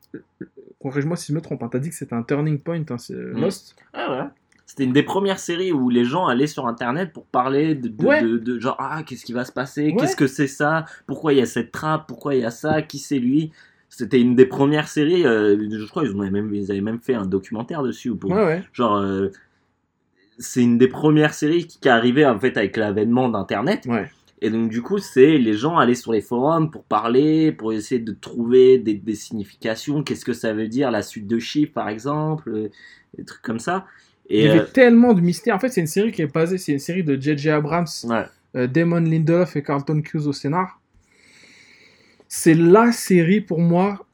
corrige-moi 0.82 1.18
si 1.18 1.32
je 1.32 1.36
me 1.36 1.42
trompe, 1.42 1.62
hein, 1.64 1.70
t'as 1.72 1.80
dit 1.80 1.90
que 1.90 1.96
c'était 1.96 2.14
un 2.16 2.24
turning 2.24 2.58
point, 2.60 2.84
hein, 2.90 2.96
Mm. 3.10 3.40
Lost? 3.42 3.76
Ah 3.94 4.12
ouais. 4.12 4.30
C'était 4.66 4.84
une 4.86 4.94
des 4.94 5.04
premières 5.04 5.40
séries 5.40 5.72
où 5.74 5.90
les 5.90 6.06
gens 6.06 6.28
allaient 6.28 6.48
sur 6.48 6.66
internet 6.68 7.12
pour 7.12 7.26
parler 7.26 7.76
de, 7.76 7.90
de, 7.90 8.06
Ouais. 8.06 8.22
de- 8.22 8.38
de 8.38 8.60
genre 8.60 8.78
ah 8.80 9.04
qu'est-ce 9.06 9.26
qui 9.26 9.34
va 9.34 9.44
se 9.44 9.52
passer, 9.52 9.88
Ouais. 9.88 9.96
qu'est-ce 10.00 10.16
que 10.16 10.28
c'est 10.28 10.48
ça, 10.48 10.86
pourquoi 11.08 11.34
il 11.34 11.40
y 11.40 11.42
a 11.42 11.46
cette 11.46 11.72
trappe, 11.74 12.08
pourquoi 12.08 12.36
il 12.36 12.42
y 12.42 12.46
a 12.46 12.52
ça, 12.52 12.82
qui 12.82 12.98
c'est 13.00 13.20
lui? 13.20 13.52
C'était 13.90 14.22
une 14.22 14.36
des 14.36 14.46
premières 14.46 14.88
séries, 14.88 15.26
euh, 15.26 15.58
je 15.70 15.86
crois 15.90 16.06
ils, 16.06 16.16
ont 16.16 16.20
même, 16.20 16.56
ils 16.56 16.72
avaient 16.72 16.80
même 16.80 17.00
fait 17.02 17.14
un 17.16 17.26
documentaire 17.26 17.84
dessus. 17.84 18.10
ou 18.12 18.16
Pour, 18.16 18.32
Ouais. 18.32 18.64
Genre, 18.72 18.96
euh, 18.96 19.28
c'est 20.38 20.62
une 20.64 20.78
des 20.78 20.88
premières 20.88 21.34
séries 21.34 21.68
qui, 21.68 21.80
qui 21.80 21.88
est 21.88 21.92
arrivée 21.92 22.26
en 22.26 22.40
fait 22.40 22.56
avec 22.58 22.78
l'avènement 22.78 23.28
d'internet. 23.30 23.88
Et 24.44 24.50
donc 24.50 24.70
du 24.70 24.82
coup, 24.82 24.98
c'est 24.98 25.38
les 25.38 25.54
gens 25.54 25.78
allaient 25.78 25.94
sur 25.94 26.14
les 26.14 26.22
forums 26.22 26.72
pour 26.72 26.84
parler, 26.84 27.52
pour 27.52 27.74
essayer 27.74 28.00
de 28.02 28.12
trouver 28.14 28.80
des, 28.80 28.94
des 28.96 29.14
significations, 29.16 30.02
qu'est-ce 30.04 30.26
que 30.26 30.34
ça 30.34 30.54
veut 30.54 30.68
dire? 30.68 30.90
La 30.90 31.04
suite 31.04 31.28
de 31.28 31.38
chiffres 31.38 31.74
par 31.74 31.90
exemple, 31.90 32.50
euh, 32.50 32.70
des 33.18 33.26
trucs 33.26 33.42
comme 33.44 33.60
ça. 33.60 33.86
Il 34.34 34.42
y 34.44 34.48
avait 34.48 34.60
euh, 34.62 34.66
tellement 34.66 35.14
de 35.14 35.22
mystères. 35.22 35.56
En 35.56 35.60
fait, 35.60 35.70
c'est 35.70 35.82
une 35.82 35.88
série 35.88 36.12
qui 36.12 36.22
est 36.22 36.34
basée, 36.34 36.58
c'est 36.58 36.72
une 36.74 36.80
série 36.80 37.04
de 37.04 37.20
J.J. 37.20 37.50
Abrams, 37.50 37.88
ouais. 38.06 38.24
euh, 38.56 38.68
Damon 38.68 39.00
Lindelof 39.02 39.56
et 39.56 39.64
Carlton 39.64 40.02
Cuse 40.02 40.28
au 40.28 40.34
scénar. 40.34 40.80
C'est 42.28 42.54
la 42.54 42.92
série 42.92 43.42
pour 43.42 43.60
moi 43.60 44.06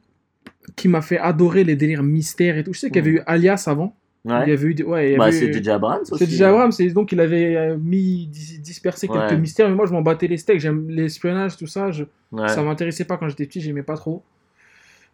qui 0.75 0.87
m'a 0.87 1.01
fait 1.01 1.19
adorer 1.19 1.63
les 1.63 1.75
délires 1.75 2.03
mystères 2.03 2.57
et 2.57 2.63
tout. 2.63 2.73
Je 2.73 2.79
sais 2.79 2.87
qu'il 2.87 2.97
y 2.97 2.99
avait 2.99 3.11
eu 3.11 3.21
Alias 3.25 3.65
avant. 3.67 3.95
Il 4.25 4.31
y 4.31 4.33
Ouais. 4.33 4.51
avait 4.51 4.67
eu, 4.67 4.73
des- 4.73 4.83
ouais, 4.83 5.15
Bah, 5.15 5.31
c'est 5.31 5.53
DJ 5.53 5.69
Abrams 5.69 6.01
aussi. 6.11 6.25
C'est 6.25 6.29
DJ 6.29 6.41
Abrams, 6.41 6.71
et 6.79 6.89
donc 6.89 7.11
il 7.13 7.19
avait 7.21 7.55
euh, 7.55 7.77
mis 7.77 8.27
dis- 8.27 8.59
dispersé 8.59 9.07
quelques 9.07 9.31
Ouais. 9.31 9.37
mystères, 9.37 9.69
mais 9.69 9.75
moi 9.75 9.85
je 9.85 9.93
m'en 9.93 10.01
battais 10.01 10.27
les 10.27 10.35
steaks, 10.37 10.59
j'aime 10.59 10.89
l'espionnage, 10.89 11.55
tout 11.55 11.67
ça, 11.67 11.91
je- 11.91 12.03
Ouais. 12.33 12.49
ça 12.49 12.61
m'intéressait 12.61 13.05
pas 13.05 13.15
quand 13.15 13.29
j'étais 13.29 13.45
petit, 13.45 13.61
j'aimais 13.61 13.83
pas 13.83 13.95
trop. 13.95 14.23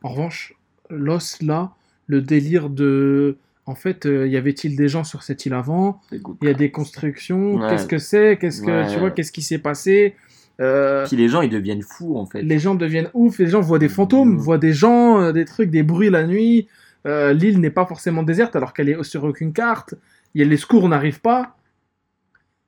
En 0.01 0.09
revanche, 0.09 0.55
Lost 0.89 1.43
là, 1.43 1.73
le 2.07 2.21
délire 2.21 2.69
de. 2.71 3.37
En 3.65 3.75
fait, 3.75 4.05
euh, 4.05 4.27
y 4.27 4.35
avait-il 4.35 4.75
des 4.75 4.89
gens 4.89 5.03
sur 5.05 5.23
cette 5.23 5.45
île 5.45 5.53
avant? 5.53 6.01
Il 6.11 6.19
y 6.41 6.49
a 6.49 6.53
des 6.53 6.69
constructions, 6.71 7.55
Ouais. 7.55 7.69
qu'est-ce 7.69 7.87
que 7.87 7.97
c'est? 7.97 8.37
Qu'est-ce 8.37 8.61
que 8.61 8.83
Ouais. 8.85 8.87
tu 8.93 8.99
vois 8.99 9.11
Qu'est-ce 9.11 9.31
qui 9.31 9.41
s'est 9.41 9.57
passé? 9.59 10.15
Euh, 10.59 11.05
Puis 11.07 11.15
les 11.15 11.29
gens, 11.29 11.41
ils 11.41 11.49
deviennent 11.49 11.81
fous, 11.81 12.17
en 12.17 12.25
fait. 12.25 12.41
les 12.41 12.59
gens 12.59 12.75
deviennent 12.75 13.09
ouf, 13.13 13.39
les 13.39 13.47
gens 13.47 13.61
voient 13.61 13.79
des 13.79 13.89
fantômes, 13.89 14.33
Mhm. 14.33 14.37
voient 14.37 14.57
des 14.57 14.73
gens, 14.73 15.19
euh, 15.21 15.31
des 15.31 15.45
trucs, 15.45 15.69
des 15.69 15.81
bruits 15.83 16.09
la 16.09 16.25
nuit. 16.27 16.67
Euh, 17.07 17.33
L'île 17.33 17.59
n'est 17.59 17.69
pas 17.71 17.85
forcément 17.85 18.21
déserte 18.23 18.55
alors 18.55 18.73
qu'elle 18.73 18.89
est 18.89 19.01
sur 19.03 19.23
aucune 19.23 19.51
carte. 19.53 19.95
Il 20.35 20.41
y 20.41 20.43
a 20.43 20.47
les 20.47 20.57
secours 20.57 20.87
n'arrivent 20.89 21.21
pas. 21.21 21.55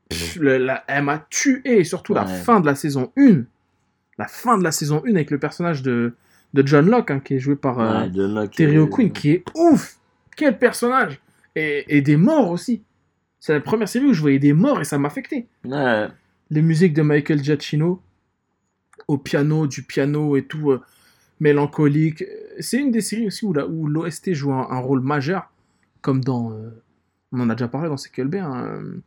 Pff, 0.10 0.38
le- 0.38 0.58
la- 0.58 0.84
elle 0.88 1.04
m'a 1.04 1.26
tué, 1.30 1.62
et 1.66 1.84
surtout 1.84 2.14
la 2.14 2.26
fin 2.26 2.60
de 2.60 2.66
la 2.66 2.76
saison 2.76 3.12
1. 3.18 3.44
La 4.18 4.28
fin 4.28 4.58
de 4.58 4.64
la 4.64 4.72
saison 4.72 5.02
1 5.06 5.16
avec 5.16 5.30
le 5.32 5.40
personnage 5.40 5.82
de, 5.84 6.14
de 6.54 6.66
John 6.68 6.90
Locke, 6.90 7.12
hein, 7.12 7.20
qui 7.24 7.36
est 7.36 7.40
joué 7.40 7.56
par 7.56 7.80
euh, 7.80 8.46
Terry 8.56 8.78
O'Quinn, 8.78 9.12
qui 9.12 9.32
est 9.32 9.44
ouf 9.56 9.98
Quel 10.36 10.58
personnage 10.58 11.20
et, 11.56 11.86
et 11.98 12.02
des 12.02 12.18
morts 12.18 12.50
aussi. 12.52 12.84
C'est 13.40 13.54
la 13.54 13.62
première 13.62 13.88
série 13.88 14.06
où 14.06 14.14
je 14.14 14.22
voyais 14.22 14.40
des 14.40 14.54
morts 14.54 14.82
et 14.82 14.86
ça 14.86 14.98
m'affectait 14.98 15.48
Ouais, 15.66 16.08
les 16.50 16.62
musiques 16.62 16.94
de 16.94 17.02
Michael 17.02 17.44
Giacchino 17.44 18.02
au 19.08 19.18
piano, 19.18 19.68
du 19.68 19.84
piano 19.84 20.36
et 20.36 20.44
tout 20.46 20.72
euh, 20.72 20.82
mélancolique. 21.40 22.24
C'est 22.60 22.78
une 22.78 22.92
des 22.92 23.02
séries 23.02 23.28
aussi 23.28 23.46
où, 23.46 23.54
la- 23.54 23.68
où 23.68 23.88
l'OST 23.88 24.34
joue 24.34 24.52
un, 24.54 24.68
un 24.70 24.80
rôle 24.80 25.02
majeur, 25.02 25.52
comme 26.02 26.24
dans. 26.24 26.52
euh, 26.52 26.70
on 27.32 27.40
en 27.42 27.50
a 27.50 27.56
déjà 27.56 27.68
parlé 27.68 27.90
dans 27.90 27.98
CQLB, 27.98 28.36
hein, 28.36 28.66
euh, 28.66 29.02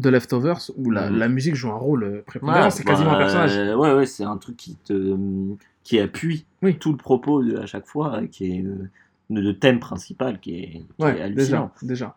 The 0.00 0.06
Leftovers, 0.06 0.70
où 0.76 0.90
la, 0.90 1.10
Mhm. 1.10 1.18
la 1.18 1.28
musique 1.28 1.54
joue 1.54 1.70
un 1.70 1.76
rôle 1.76 2.04
euh, 2.04 2.22
prépondérant. 2.26 2.64
Ouais, 2.64 2.70
c'est 2.70 2.84
quasiment 2.84 3.10
bah, 3.12 3.16
un 3.16 3.18
personnage. 3.20 3.56
euh, 3.58 3.76
ouais, 3.76 3.92
ouais, 3.94 4.06
c'est 4.06 4.24
un 4.24 4.36
truc 4.38 4.56
qui 4.56 4.76
te 4.76 5.16
qui 5.84 5.98
appuie 6.00 6.44
Oui. 6.62 6.76
tout 6.78 6.90
le 6.92 6.98
propos 6.98 7.42
de, 7.42 7.56
à 7.56 7.66
chaque 7.66 7.86
fois, 7.86 8.20
qui 8.30 8.56
est 8.58 8.64
euh, 9.30 9.34
le, 9.34 9.40
le 9.40 9.58
thème 9.58 9.80
principal 9.80 10.40
qui 10.40 10.54
est, 10.56 10.68
qui 10.70 10.76
est 10.98 11.04
Ouais, 11.04 11.20
hallucinant. 11.20 11.70
déjà, 11.82 11.86
déjà. 11.94 12.16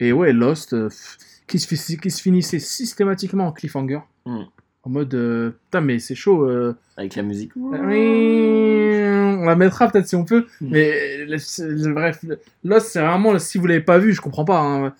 Et 0.00 0.12
ouais, 0.12 0.32
Lost, 0.32 0.72
euh, 0.72 0.88
qui, 1.46 1.58
se, 1.58 1.66
fi- 1.74 1.96
qui 1.98 2.10
se 2.10 2.22
finissait 2.22 2.58
systématiquement 2.58 3.46
en 3.48 3.52
cliffhanger. 3.52 4.00
Mm. 4.26 4.40
En 4.82 4.88
mode, 4.90 5.12
euh, 5.14 5.50
putain, 5.66 5.82
mais 5.82 5.98
c'est 5.98 6.14
chaud. 6.14 6.44
euh, 6.48 6.74
Avec 6.96 7.14
la 7.16 7.22
musique. 7.22 7.52
On 7.56 9.44
la 9.44 9.56
mettra 9.56 9.88
peut-être 9.88 10.06
si 10.08 10.16
on 10.16 10.24
peut, 10.24 10.46
Mm. 10.60 10.68
mais 10.70 11.24
le- 11.26 11.38
c'est- 11.38 11.66
le- 11.68 11.92
bref, 11.92 12.24
Lost 12.64 12.88
c'est 12.92 13.00
vraiment 13.00 13.38
si 13.38 13.58
vous 13.58 13.66
l'avez 13.66 13.80
pas 13.80 13.98
vu, 13.98 14.12
je 14.12 14.20
comprends 14.20 14.44
pas. 14.44 14.60
hein. 14.60 14.94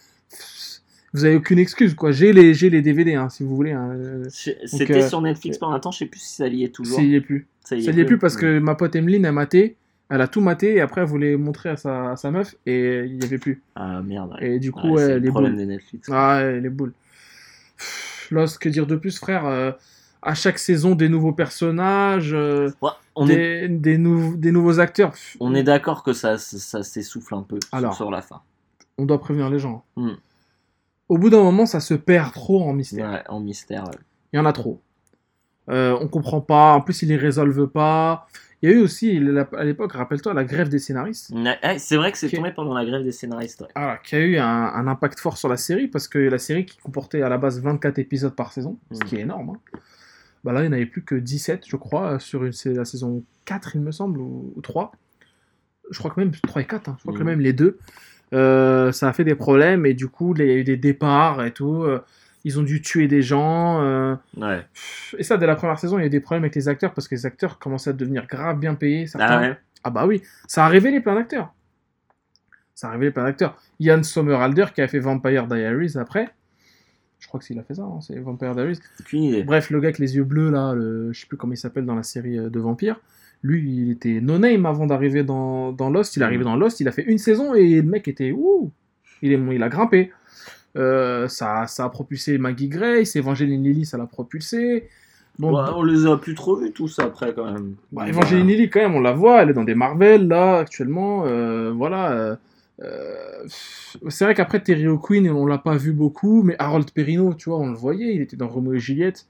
Vous 1.13 1.25
avez 1.25 1.35
aucune 1.37 1.59
excuse 1.59 1.95
quoi. 1.95 2.13
J'ai 2.13 2.33
les 2.33 2.55
j'ai 2.55 2.71
les 2.71 2.83
DVD 2.83 3.15
hein, 3.15 3.29
si 3.31 3.43
vous 3.43 3.57
voulez. 3.57 3.73
hein. 3.73 3.97
C'était 4.29 5.03
euh, 5.03 5.09
sur 5.09 5.21
Netflix 5.21 5.59
pendant 5.59 5.73
un 5.75 5.81
temps, 5.81 5.91
je 5.91 5.99
sais 5.99 6.07
plus 6.07 6.21
si 6.21 6.35
ça 6.37 6.47
y 6.47 6.63
est 6.63 6.69
toujours. 6.75 6.97
Ça 6.97 7.03
y 7.03 7.15
est 7.17 7.21
plus. 7.21 7.49
Ça 7.65 7.71
Ça 7.71 7.91
y 7.91 8.01
est 8.01 8.05
plus 8.05 8.19
parce 8.19 8.37
que 8.37 8.59
ma 8.61 8.75
pote 8.77 8.95
Emeline 8.95 9.27
a 9.27 9.33
maté, 9.33 9.77
elle 10.11 10.21
a 10.21 10.29
tout 10.29 10.41
maté 10.41 10.75
et 10.75 10.81
après 10.81 11.01
elle 11.03 11.07
voulait 11.07 11.37
montrer 11.37 11.69
à 11.71 11.77
sa, 11.77 12.11
à 12.13 12.17
sa 12.17 12.31
meuf 12.31 12.55
et 12.67 13.05
il 13.05 13.23
y 13.23 13.25
avait 13.25 13.39
plus. 13.39 13.63
Ah 13.77 14.03
merde. 14.03 14.33
ouais. 14.41 14.51
Et 14.55 14.59
du 14.59 14.73
coup 14.73 14.89
Ouais, 14.89 15.05
ouais, 15.05 15.09
le 15.15 15.19
les 15.19 15.31
boules. 15.31 15.57
de 15.57 15.65
Netflix. 15.65 16.09
Ah 16.13 16.39
ouais, 16.39 16.61
les 16.61 16.69
boules. 16.69 16.93
Pff, 17.79 18.29
Lost 18.31 18.59
que 18.59 18.69
dire 18.69 18.87
de 18.87 18.97
plus 18.97 19.19
frère. 19.19 19.47
euh, 19.47 19.73
à 20.23 20.35
chaque 20.35 20.59
saison 20.59 20.95
des 20.95 21.09
nouveaux 21.09 21.33
personnages, 21.33 22.35
euh, 22.35 22.69
on, 23.15 23.27
est, 23.29 23.69
des, 23.69 23.69
des, 23.69 23.99
nou- 23.99 24.37
des 24.37 24.53
nouveaux 24.53 24.79
acteurs. 24.79 25.15
On 25.41 25.55
est 25.55 25.63
d'accord 25.63 26.03
que 26.03 26.13
ça, 26.13 26.37
ça, 26.37 26.83
s'essouffle 26.83 27.35
un 27.35 27.43
peu 27.43 27.59
Alors. 27.73 27.95
sur 27.95 28.11
la 28.11 28.21
fin. 28.21 28.43
on 28.99 29.07
doit 29.07 29.19
prévenir 29.19 29.49
les 29.49 29.59
gens. 29.59 29.83
Hmm. 29.97 30.11
Au 31.09 31.17
bout 31.17 31.31
d'un 31.31 31.43
moment, 31.43 31.65
ça 31.65 31.81
se 31.81 31.95
perd 31.95 32.33
trop 32.35 32.63
en 32.63 32.75
mystère. 32.75 33.11
Ouais, 33.11 33.23
en 33.31 33.41
mystère. 33.41 33.85
Il 34.33 34.37
y 34.37 34.39
en 34.39 34.45
a 34.45 34.53
trop. 34.53 34.81
Euh, 35.71 35.97
on 36.01 36.07
comprend 36.07 36.41
pas. 36.43 36.75
En 36.75 36.83
plus, 36.83 37.01
ils 37.03 37.09
les 37.09 37.17
résolvent 37.17 37.67
pas. 37.69 38.29
Il 38.63 38.71
y 38.71 38.73
a 38.73 38.77
eu 38.77 38.81
aussi, 38.81 39.17
à 39.57 39.65
l'époque, 39.65 39.93
rappelle-toi, 39.93 40.35
la 40.35 40.45
grève 40.45 40.69
des 40.69 40.79
scénaristes. 40.79 41.33
C'est 41.79 41.97
vrai 41.97 42.13
que 42.13 42.19
c'est 42.19 42.29
tombé 42.29 42.53
pendant 42.53 42.75
la 42.75 42.85
grève 42.85 43.03
des 43.03 43.13
scénaristes. 43.13 43.63
ouais. 43.63 43.69
Ah, 43.75 43.99
qui 44.05 44.17
a 44.17 44.19
eu 44.21 44.37
un, 44.37 44.45
un 44.47 44.87
impact 44.87 45.19
fort 45.19 45.39
sur 45.39 45.49
la 45.49 45.57
série 45.57 45.89
parce 45.89 46.09
que 46.09 46.19
la 46.19 46.39
série 46.39 46.67
qui 46.67 46.77
comportait 46.79 47.23
à 47.23 47.29
la 47.31 47.39
base 47.39 47.61
24 47.63 47.99
épisodes 47.99 48.35
par 48.35 48.53
saison, 48.53 48.79
ce 48.93 48.99
Mm. 48.99 49.05
qui 49.05 49.17
est 49.17 49.21
énorme. 49.21 49.51
hein. 49.51 49.79
Bah 50.45 50.53
là, 50.53 50.61
il 50.61 50.65
n'y 50.65 50.69
en 50.69 50.73
avait 50.73 50.87
plus 50.87 51.03
que 51.03 51.15
17, 51.15 51.65
je 51.67 51.77
crois, 51.77 52.19
sur 52.19 52.45
une, 52.45 52.53
la 52.67 52.85
saison 52.85 53.23
4, 53.47 53.77
il 53.77 53.81
me 53.83 53.93
semble, 53.93 54.21
ou, 54.21 54.53
ou 54.57 54.61
3. 54.61 54.93
Je 55.91 55.99
crois 55.99 56.11
que 56.11 56.21
même 56.21 56.31
3 56.31 56.63
et 56.63 56.67
4, 56.67 56.89
hein. 56.89 56.97
je 56.99 57.03
crois 57.05 57.15
que 57.19 57.23
Mm. 57.23 57.27
même 57.27 57.41
les 57.41 57.53
deux. 57.55 57.79
Euh, 58.33 58.93
ça 58.93 59.09
a 59.09 59.13
fait 59.13 59.25
des 59.25 59.35
problèmes 59.35 59.87
et 59.87 59.95
du 59.95 60.07
coup, 60.09 60.35
il 60.37 60.45
y 60.47 60.51
a 60.51 60.55
eu 60.55 60.65
des 60.65 60.77
départs 60.77 61.45
et 61.45 61.51
tout. 61.53 61.83
euh, 61.85 62.01
ils 62.45 62.59
ont 62.59 62.63
dû 62.63 62.81
tuer 62.83 63.09
des 63.09 63.23
gens. 63.23 63.83
euh, 63.83 64.15
Ouais. 64.37 64.65
et 65.19 65.23
ça, 65.23 65.37
dès 65.37 65.47
la 65.47 65.57
première 65.57 65.79
saison, 65.79 65.99
il 65.99 66.03
y 66.03 66.05
a 66.05 66.07
eu 66.07 66.11
des 66.11 66.21
problèmes 66.21 66.45
avec 66.45 66.55
les 66.55 66.69
acteurs 66.69 66.95
parce 66.95 67.09
que 67.09 67.15
les 67.15 67.27
acteurs 67.27 67.59
commençaient 67.59 67.91
à 67.91 67.93
devenir 67.95 68.27
grave 68.27 68.59
bien 68.59 68.75
payés. 68.75 69.07
Certains. 69.07 69.27
Ah 69.29 69.41
ouais. 69.41 69.57
Ah 69.85 69.91
bah 69.91 70.07
oui, 70.07 70.23
ça 70.47 70.65
a 70.67 70.69
révélé 70.69 71.01
plein 71.01 71.15
d'acteurs. 71.15 71.53
Ça 72.75 72.89
a 72.89 72.93
révélé 72.93 73.11
plein 73.11 73.25
d'acteurs. 73.25 73.61
Ian 73.79 74.03
Somerhalder 74.03 74.67
qui 74.75 74.81
a 74.83 74.89
fait 74.89 74.99
Vampire 75.01 75.47
Diaries 75.47 75.97
après. 75.99 76.29
Je 77.19 77.29
crois 77.29 77.39
que 77.41 77.45
s'il 77.47 77.59
a 77.59 77.63
fait 77.63 77.75
ça, 77.75 77.83
hein, 77.83 78.01
c'est 78.01 78.19
Vampire 78.19 78.55
Diaries. 78.55 78.79
Aucune 79.01 79.23
idée. 79.25 79.43
Bref, 79.43 79.69
le 79.71 79.79
gars 79.81 79.89
avec 79.89 79.99
les 79.99 80.17
yeux 80.17 80.25
bleus 80.25 80.51
là, 80.51 80.73
le, 80.75 81.13
je 81.13 81.21
sais 81.21 81.27
plus 81.27 81.37
comment 81.37 81.53
il 81.53 81.59
s'appelle 81.59 81.85
dans 81.85 81.95
la 81.95 82.03
série 82.03 82.39
euh, 82.39 82.49
de 82.49 82.59
Vampire. 82.61 83.01
Lui, 83.43 83.63
il 83.85 83.91
était 83.91 84.21
no-name 84.21 84.65
avant 84.67 84.87
d'arriver 84.87 85.23
dans, 85.25 85.73
dans 85.73 85.91
Lost. 85.91 86.17
Il 86.17 86.23
est 86.23 86.25
arrivé 86.27 86.45
dans 86.45 86.57
Lost, 86.57 86.81
il 86.81 86.89
a 86.89 86.93
fait 86.93 87.05
une 87.05 87.19
saison 87.19 87.55
et 87.55 87.77
le 87.77 87.83
mec 87.89 88.07
était 88.09 88.33
ouh, 88.33 88.71
il, 89.23 89.33
est, 89.33 89.41
il 89.55 89.63
a 89.63 89.69
grimpé. 89.69 90.13
Euh, 90.77 91.29
ça, 91.29 91.67
ça 91.67 91.85
a 91.85 91.89
propulsé 91.89 92.39
Maggie 92.39 92.69
Grace, 92.69 93.17
Evangeline 93.17 93.63
Lilly, 93.65 93.85
ça 93.85 93.99
l'a 93.99 94.07
propulsé. 94.07 94.89
Bon, 95.39 95.53
Ouais, 95.55 95.71
on 95.75 95.83
les 95.83 96.07
a 96.07 96.17
plus 96.17 96.35
trop 96.35 96.57
vus 96.57 96.73
tous 96.73 96.99
après 96.99 97.35
quand 97.35 97.51
même. 97.53 97.75
bah, 97.93 98.09
Evangeline 98.09 98.47
Lilly, 98.47 98.71
quand 98.71 98.81
même, 98.81 98.95
on 98.95 99.01
la 99.01 99.13
voit, 99.13 99.43
elle 99.43 99.51
est 99.51 99.55
dans 99.55 99.65
des 99.65 99.75
Marvel, 99.75 100.29
là, 100.29 100.59
actuellement. 100.59 101.25
euh, 101.27 101.73
voilà. 101.73 102.13
euh, 102.13 102.37
c'est 104.09 104.25
vrai 104.25 104.35
qu'après 104.35 104.61
Terry 104.61 104.87
O'Quinn, 104.87 105.29
on 105.31 105.47
l'a 105.47 105.59
pas 105.59 105.77
vu 105.77 105.93
beaucoup, 105.93 106.43
mais 106.43 106.57
Harold 106.59 106.91
Perrineau, 106.93 107.35
tu 107.35 107.51
vois, 107.51 107.59
on 107.59 107.69
le 107.69 107.77
voyait, 107.77 108.15
il 108.15 108.21
était 108.23 108.37
dans 108.37 108.49
Romeo 108.49 108.75
et 108.75 108.79
Juliette. 108.79 109.27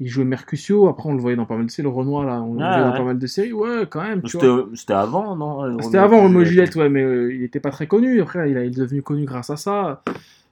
Il 0.00 0.08
jouait 0.08 0.24
Mercutio, 0.24 0.88
après 0.88 1.08
on 1.08 1.14
le 1.14 1.20
voyait 1.20 1.36
dans 1.36 1.46
pas 1.46 1.56
mal 1.56 1.66
de 1.66 1.70
séries, 1.70 1.84
le 1.88 1.94
Renoir, 1.94 2.24
là, 2.24 2.42
on 2.42 2.54
le 2.54 2.60
Ah, 2.62 2.70
voyait 2.70 2.82
dans 2.84 2.92
ouais. 2.92 2.98
pas 2.98 3.04
mal 3.04 3.18
de 3.18 3.26
séries, 3.26 3.52
ouais, 3.52 3.86
quand 3.88 4.02
même, 4.02 4.22
C'était 4.26 4.92
avant, 4.92 5.36
non 5.36 5.80
C'était 5.82 5.98
avant 5.98 6.20
Romeo 6.20 6.40
et 6.42 6.46
Juliette, 6.46 6.74
ouais, 6.76 6.88
mais 6.88 7.02
euh, 7.02 7.32
il 7.34 7.42
était 7.44 7.60
pas 7.60 7.70
très 7.70 7.86
connu. 7.86 8.20
Après, 8.20 8.50
il, 8.50 8.56
a- 8.56 8.64
il 8.64 8.72
est 8.72 8.76
devenu 8.80 9.02
connu 9.02 9.24
grâce 9.24 9.50
à 9.50 9.56
ça. 9.56 10.02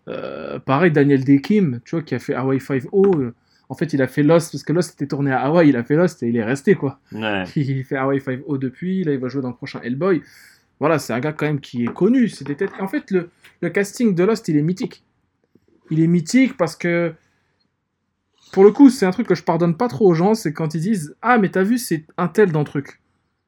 Euh, 0.09 0.59
pareil, 0.59 0.91
Daniel 0.91 1.25
Day 1.25 1.41
Kim, 1.41 1.81
tu 1.85 1.95
vois, 1.97 2.03
qui 2.03 2.15
a 2.15 2.19
fait 2.19 2.35
Hawaii 2.35 2.59
5-0. 2.59 3.17
euh, 3.21 3.35
en 3.69 3.75
fait, 3.75 3.93
il 3.95 4.03
a 4.03 4.07
fait 4.09 4.23
Lost, 4.23 4.53
parce 4.53 4.65
que 4.65 4.73
Lost 4.73 4.93
était 4.95 5.07
tourné 5.07 5.31
à 5.33 5.41
Hawaï, 5.43 5.69
il 5.71 5.77
a 5.77 5.85
fait 5.85 5.95
Lost 5.97 6.23
et 6.23 6.29
il 6.29 6.37
est 6.37 6.45
resté, 6.45 6.75
quoi. 6.75 6.99
Ouais. 7.13 7.45
Il 7.57 7.85
fait 7.85 7.97
Hawaii 7.97 8.19
5-0 8.21 8.59
depuis, 8.59 9.03
là 9.05 9.13
il 9.13 9.19
va 9.19 9.29
jouer 9.29 9.41
dans 9.41 9.49
le 9.49 9.55
prochain 9.55 9.81
Hellboy. 9.83 10.21
Voilà, 10.81 10.99
c'est 10.99 11.13
un 11.13 11.21
gars 11.21 11.33
quand 11.33 11.47
même 11.47 11.61
qui 11.61 11.85
est 11.85 11.93
connu. 11.93 12.29
C'est 12.29 12.45
des 12.47 12.57
têtes... 12.57 12.73
En 12.81 12.89
fait, 12.89 13.11
le, 13.13 13.31
le 13.61 13.71
casting 13.71 14.15
de 14.15 14.25
Lost, 14.25 14.49
il 14.49 14.57
est 14.57 14.63
mythique. 14.63 15.05
Il 15.91 16.01
est 16.01 16.07
mythique 16.09 16.57
parce 16.57 16.75
que, 16.77 17.15
pour 18.53 18.65
le 18.65 18.73
coup, 18.73 18.91
c'est 18.91 19.07
un 19.07 19.11
truc 19.13 19.27
que 19.29 19.35
je 19.35 19.43
pardonne 19.45 19.77
pas 19.77 19.89
trop 19.89 20.09
aux 20.11 20.15
gens, 20.15 20.35
c'est 20.35 20.53
quand 20.53 20.75
ils 20.75 20.81
disent 20.81 21.15
Ah, 21.23 21.39
mais 21.39 21.49
t'as 21.49 21.63
vu, 21.63 21.79
c'est 21.79 22.05
un 22.19 22.29
tel 22.29 22.51
dans 22.53 22.59
le 22.61 22.65
truc. 22.67 23.01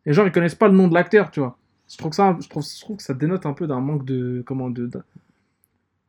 Et 0.06 0.12
genre, 0.12 0.26
ils 0.26 0.32
connaissent 0.32 0.54
pas 0.54 0.68
le 0.68 0.74
nom 0.74 0.88
de 0.88 0.94
l'acteur, 0.94 1.30
tu 1.30 1.40
vois. 1.40 1.58
Je 1.90 1.98
trouve, 1.98 2.10
que 2.10 2.16
ça, 2.16 2.36
je, 2.40 2.48
trouve, 2.48 2.64
je 2.64 2.80
trouve 2.80 2.96
que 2.96 3.02
ça 3.02 3.12
dénote 3.14 3.44
un 3.46 3.52
peu 3.52 3.66
d'un 3.66 3.80
manque 3.80 4.04
de. 4.04 4.42
Comment 4.46 4.70
de- 4.70 4.90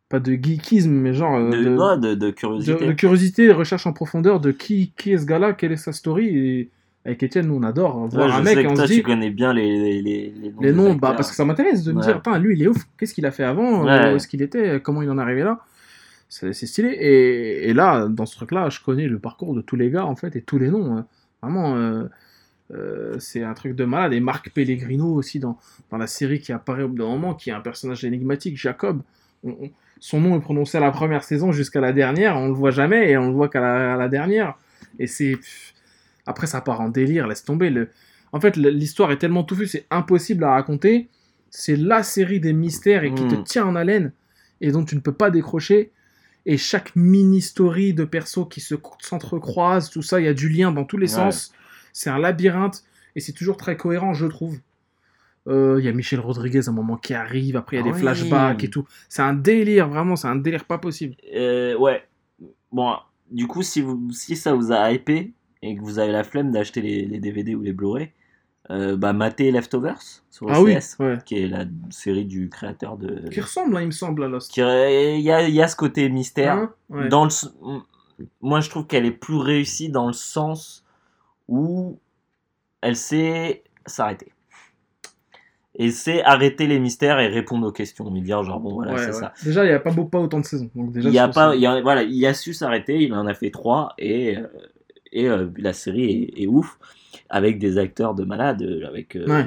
Pas 0.09 0.19
de 0.19 0.33
geekisme, 0.33 0.91
mais 0.91 1.13
genre. 1.13 1.35
euh, 1.37 1.49
De, 1.49 1.63
de- 1.63 1.75
ouais, 2.09 2.15
de, 2.15 2.29
curiosité. 2.31 2.85
de 2.85 2.91
curiosité, 2.93 3.51
recherche 3.51 3.87
en 3.87 3.93
profondeur 3.93 4.39
de 4.39 4.51
qui, 4.51 4.91
qui 4.97 5.13
est 5.13 5.17
ce 5.17 5.25
gars-là, 5.25 5.53
quelle 5.53 5.71
est 5.71 5.77
sa 5.77 5.93
story. 5.93 6.27
Et 6.27 6.69
avec 7.05 7.21
Étienne, 7.23 7.47
nous 7.47 7.55
on 7.55 7.63
adore 7.63 7.97
hein, 7.97 8.07
voir 8.11 8.27
Ouais, 8.27 8.33
un 8.33 8.37
je 8.37 8.43
mec 8.43 8.53
sais 8.55 8.61
et 8.61 8.65
que 8.65 8.69
on 8.71 8.73
toi, 8.75 8.83
se 8.87 8.91
dit 8.91 8.97
tu 8.99 9.03
connais 9.03 9.29
bien 9.31 9.53
les, 9.53 9.67
les, 9.79 10.01
les, 10.01 10.33
les 10.41 10.49
noms. 10.51 10.61
les 10.61 10.71
noms, 10.73 10.93
bah, 10.95 11.13
parce 11.15 11.29
que 11.29 11.35
ça 11.35 11.43
m'intéresse 11.45 11.83
de 11.83 11.91
me 11.91 11.99
Ouais. 11.99 12.05
dire, 12.05 12.17
Putain, 12.17 12.37
lui 12.39 12.55
il 12.55 12.63
est 12.63 12.67
ouf, 12.67 12.77
qu'est-ce 12.97 13.13
qu'il 13.15 13.25
a 13.25 13.31
fait 13.31 13.43
avant, 13.43 13.87
euh, 13.87 14.13
où 14.13 14.15
est-ce 14.15 14.27
qu'il 14.27 14.41
était, 14.41 14.79
comment 14.79 15.01
il 15.01 15.09
en 15.09 15.17
est 15.17 15.21
arrivé 15.21 15.41
là. 15.43 15.59
C'est 16.29 16.53
c'est 16.53 16.65
stylé. 16.65 16.89
Et, 16.89 17.69
et 17.69 17.73
là, 17.73 18.07
dans 18.07 18.25
ce 18.25 18.35
truc-là, 18.35 18.69
je 18.69 18.79
connais 18.81 19.07
le 19.07 19.19
parcours 19.19 19.53
de 19.55 19.61
tous 19.61 19.75
les 19.75 19.89
gars 19.91 20.05
en 20.05 20.15
fait 20.15 20.35
et 20.35 20.41
tous 20.41 20.57
les 20.59 20.69
noms. 20.69 20.97
hein. 20.97 21.05
Vraiment, 21.41 21.75
euh, 21.75 22.03
euh, 22.73 23.15
c'est 23.19 23.43
un 23.43 23.53
truc 23.53 23.75
de 23.75 23.85
malade. 23.85 24.13
Et 24.13 24.19
Marc 24.19 24.49
Pellegrino 24.51 25.13
aussi 25.13 25.39
dans, 25.39 25.57
dans 25.91 25.97
la 25.97 26.07
série 26.07 26.39
qui 26.39 26.51
apparaît 26.51 26.83
au 26.83 26.89
bout 26.89 26.97
d'un 26.97 27.05
moment, 27.07 27.35
qui 27.35 27.51
est 27.51 27.53
un 27.53 27.59
personnage 27.61 28.03
énigmatique, 28.03 28.57
Jacob. 28.57 29.01
On- 29.43 29.49
on- 29.61 29.69
son 29.99 30.19
nom 30.19 30.37
est 30.37 30.41
prononcé 30.41 30.77
à 30.77 30.81
la 30.81 30.91
première 30.91 31.23
saison 31.23 31.51
jusqu'à 31.51 31.79
la 31.81 31.93
dernière, 31.93 32.37
on 32.37 32.47
le 32.47 32.53
voit 32.53 32.71
jamais 32.71 33.09
et 33.11 33.17
on 33.17 33.27
le 33.27 33.33
voit 33.33 33.49
qu'à 33.49 33.61
la, 33.97 34.07
dernière. 34.09 34.55
Et 34.99 35.07
c'est. 35.07 35.37
Après, 36.25 36.47
ça 36.47 36.61
part 36.61 36.81
en 36.81 36.89
délire, 36.89 37.27
laisse 37.27 37.43
tomber. 37.43 37.69
Le... 37.69 37.89
En 38.31 38.39
fait, 38.39 38.57
l'histoire 38.57 39.11
est 39.11 39.17
tellement 39.17 39.43
touffue, 39.43 39.67
c'est 39.67 39.85
impossible 39.91 40.43
à 40.43 40.51
raconter. 40.51 41.07
C'est 41.49 41.75
la 41.75 42.03
série 42.03 42.39
des 42.39 42.51
mystères 42.53 43.03
et 43.03 43.13
qui 43.13 43.27
te 43.27 43.35
Mm. 43.35 43.43
tient 43.43 43.65
en 43.65 43.75
haleine 43.75 44.11
et 44.61 44.71
dont 44.71 44.83
tu 44.83 44.95
ne 44.95 44.99
peux 45.01 45.13
pas 45.13 45.29
décrocher. 45.31 45.91
Et 46.45 46.57
chaque 46.57 46.95
mini-story 46.95 47.93
de 47.93 48.03
perso 48.03 48.45
qui 48.45 48.61
se 48.61 48.75
s'entrecroisent, 48.99 49.89
tout 49.89 50.01
ça, 50.01 50.19
il 50.19 50.25
y 50.25 50.29
a 50.29 50.33
du 50.33 50.49
lien 50.49 50.71
dans 50.71 50.83
tous 50.83 50.97
les 50.97 51.09
Ouais. 51.15 51.31
sens. 51.31 51.53
C'est 51.93 52.09
un 52.09 52.19
labyrinthe 52.19 52.83
et 53.15 53.19
c'est 53.21 53.31
toujours 53.31 53.57
très 53.57 53.77
cohérent, 53.77 54.13
je 54.13 54.25
trouve. 54.27 54.59
Euh, 55.47 55.77
Il 55.79 55.85
y 55.85 55.87
a 55.87 55.93
Michel 55.93 56.19
Rodriguez 56.19 56.67
à 56.67 56.71
un 56.71 56.73
moment 56.73 56.97
qui 56.97 57.13
arrive, 57.13 57.55
après 57.57 57.77
il 57.77 57.79
y 57.79 57.83
a 57.83 57.85
Ah 57.85 57.89
des 57.89 57.93
oui. 57.95 57.99
flashbacks 58.01 58.63
et 58.63 58.69
tout. 58.69 58.85
C'est 59.09 59.21
un 59.21 59.33
délire, 59.33 59.87
vraiment, 59.89 60.15
c'est 60.15 60.27
un 60.27 60.35
délire 60.35 60.65
pas 60.65 60.77
possible. 60.79 61.15
Euh, 61.35 61.77
ouais. 61.77 62.03
Bon, 62.71 62.95
du 63.31 63.45
coup, 63.47 63.61
si, 63.61 63.81
vous, 63.81 64.11
si 64.11 64.35
ça 64.35 64.53
vous 64.53 64.71
a 64.71 64.91
hypé 64.91 65.33
et 65.61 65.75
que 65.75 65.81
vous 65.81 65.99
avez 65.99 66.11
la 66.11 66.23
flemme 66.23 66.51
d'acheter 66.51 66.81
les, 66.81 67.05
les 67.05 67.19
DVD 67.19 67.53
ou 67.55 67.61
les 67.61 67.73
Blu-ray, 67.73 68.11
euh, 68.71 68.97
bah 68.97 69.13
matez 69.13 69.51
Leftovers 69.51 70.01
sur 70.31 70.49
Ah 70.49 70.59
oui, 70.61 70.75
OCS, 70.75 70.97
ouais. 70.99 71.17
qui 71.23 71.37
est 71.43 71.47
la 71.47 71.65
série 71.91 72.25
du 72.25 72.49
créateur 72.49 72.97
de. 72.97 73.29
Qui 73.29 73.39
ressemble, 73.41 73.77
il 73.79 73.85
me 73.85 73.91
semble, 73.91 74.23
à 74.23 74.27
Lost. 74.27 74.57
Il 74.57 74.61
y 75.21 75.31
a, 75.31 75.47
y 75.47 75.61
a 75.61 75.67
ce 75.67 75.75
côté 75.75 76.09
mystère. 76.09 76.53
Hein 76.55 76.73
Ouais. 76.89 77.07
Dans 77.09 77.25
le, 77.25 77.29
moi 78.41 78.61
je 78.61 78.69
trouve 78.71 78.87
qu'elle 78.87 79.05
est 79.05 79.11
plus 79.11 79.35
réussie 79.37 79.89
dans 79.89 80.07
le 80.07 80.13
sens 80.13 80.83
où 81.47 81.99
elle 82.81 82.95
sait 82.95 83.63
s'arrêter. 83.85 84.31
Et 85.77 85.91
c'est 85.91 86.23
arrêter 86.23 86.67
les 86.67 86.79
mystères 86.79 87.19
et 87.19 87.27
répondre 87.27 87.67
aux 87.67 87.71
questions. 87.71 88.09
Mais 88.09 88.21
dire 88.21 88.41
genre, 88.43 88.59
bon 88.61 88.73
voilà, 88.75 88.93
Ouais, 88.93 88.99
c'est 88.99 89.07
ouais. 89.07 89.11
ça. 89.13 89.33
Déjà, 89.43 89.63
il 89.65 89.67
n'y 89.67 89.73
a 89.73 89.79
pas, 89.79 89.91
beau- 89.91 90.05
pas 90.05 90.19
autant 90.19 90.39
de 90.39 90.45
saisons. 90.45 90.69
Donc 90.73 90.91
déjà, 90.93 91.09
il 91.09 91.13
y 91.13 91.19
a 91.19 91.27
pas, 91.27 91.47
trouve 91.47 91.55
il 91.55 91.61
y 91.61 91.65
a- 91.65 91.81
voilà, 91.81 92.03
il 92.03 92.25
a 92.25 92.33
su 92.33 92.53
s'arrêter, 92.53 92.97
il 93.03 93.13
en 93.13 93.27
a 93.27 93.33
fait 93.33 93.51
trois 93.51 93.93
et, 93.97 94.37
euh, 94.37 94.47
et 95.11 95.27
euh, 95.27 95.47
la 95.57 95.73
série 95.73 96.31
est, 96.37 96.43
est 96.43 96.47
ouf 96.47 96.77
avec 97.29 97.59
des 97.59 97.77
acteurs 97.77 98.15
de 98.15 98.23
malade, 98.23 98.61
euh, 98.61 98.87
avec 98.87 99.15
euh, 99.17 99.25
Ouais. 99.27 99.45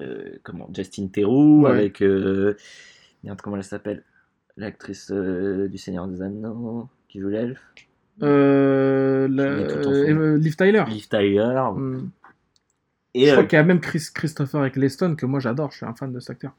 euh, 0.00 0.32
comment 0.42 0.68
Justin 0.74 1.06
Theroux, 1.08 1.62
Ouais. 1.64 1.70
avec 1.70 2.02
euh, 2.02 2.54
merde, 3.24 3.40
comment 3.42 3.56
elle 3.56 3.64
s'appelle, 3.64 4.02
l'actrice 4.58 5.10
euh, 5.10 5.68
du 5.68 5.78
Seigneur 5.78 6.06
des 6.06 6.20
Anneaux 6.20 6.88
qui 7.08 7.20
joue 7.20 7.28
l'elfe. 7.28 7.60
Euh, 8.22 9.28
la- 9.30 9.44
euh, 9.44 10.38
Liv 10.38 10.56
Tyler. 10.56 10.84
Liv 10.88 11.08
Tyler 11.08 11.62
Hmm. 11.74 12.08
Et 13.22 13.26
Je 13.26 13.30
crois 13.32 13.42
euh, 13.44 13.46
qu'il 13.46 13.56
y 13.56 13.60
a 13.60 13.64
même 13.64 13.80
Chris, 13.80 14.02
Christopher 14.14 14.64
Eccleston 14.64 15.14
que 15.16 15.26
moi 15.26 15.40
j'adore, 15.40 15.70
je 15.72 15.78
suis 15.78 15.86
un 15.86 15.94
fan 15.94 16.12
de 16.12 16.20
cet 16.20 16.30
acteur. 16.30 16.52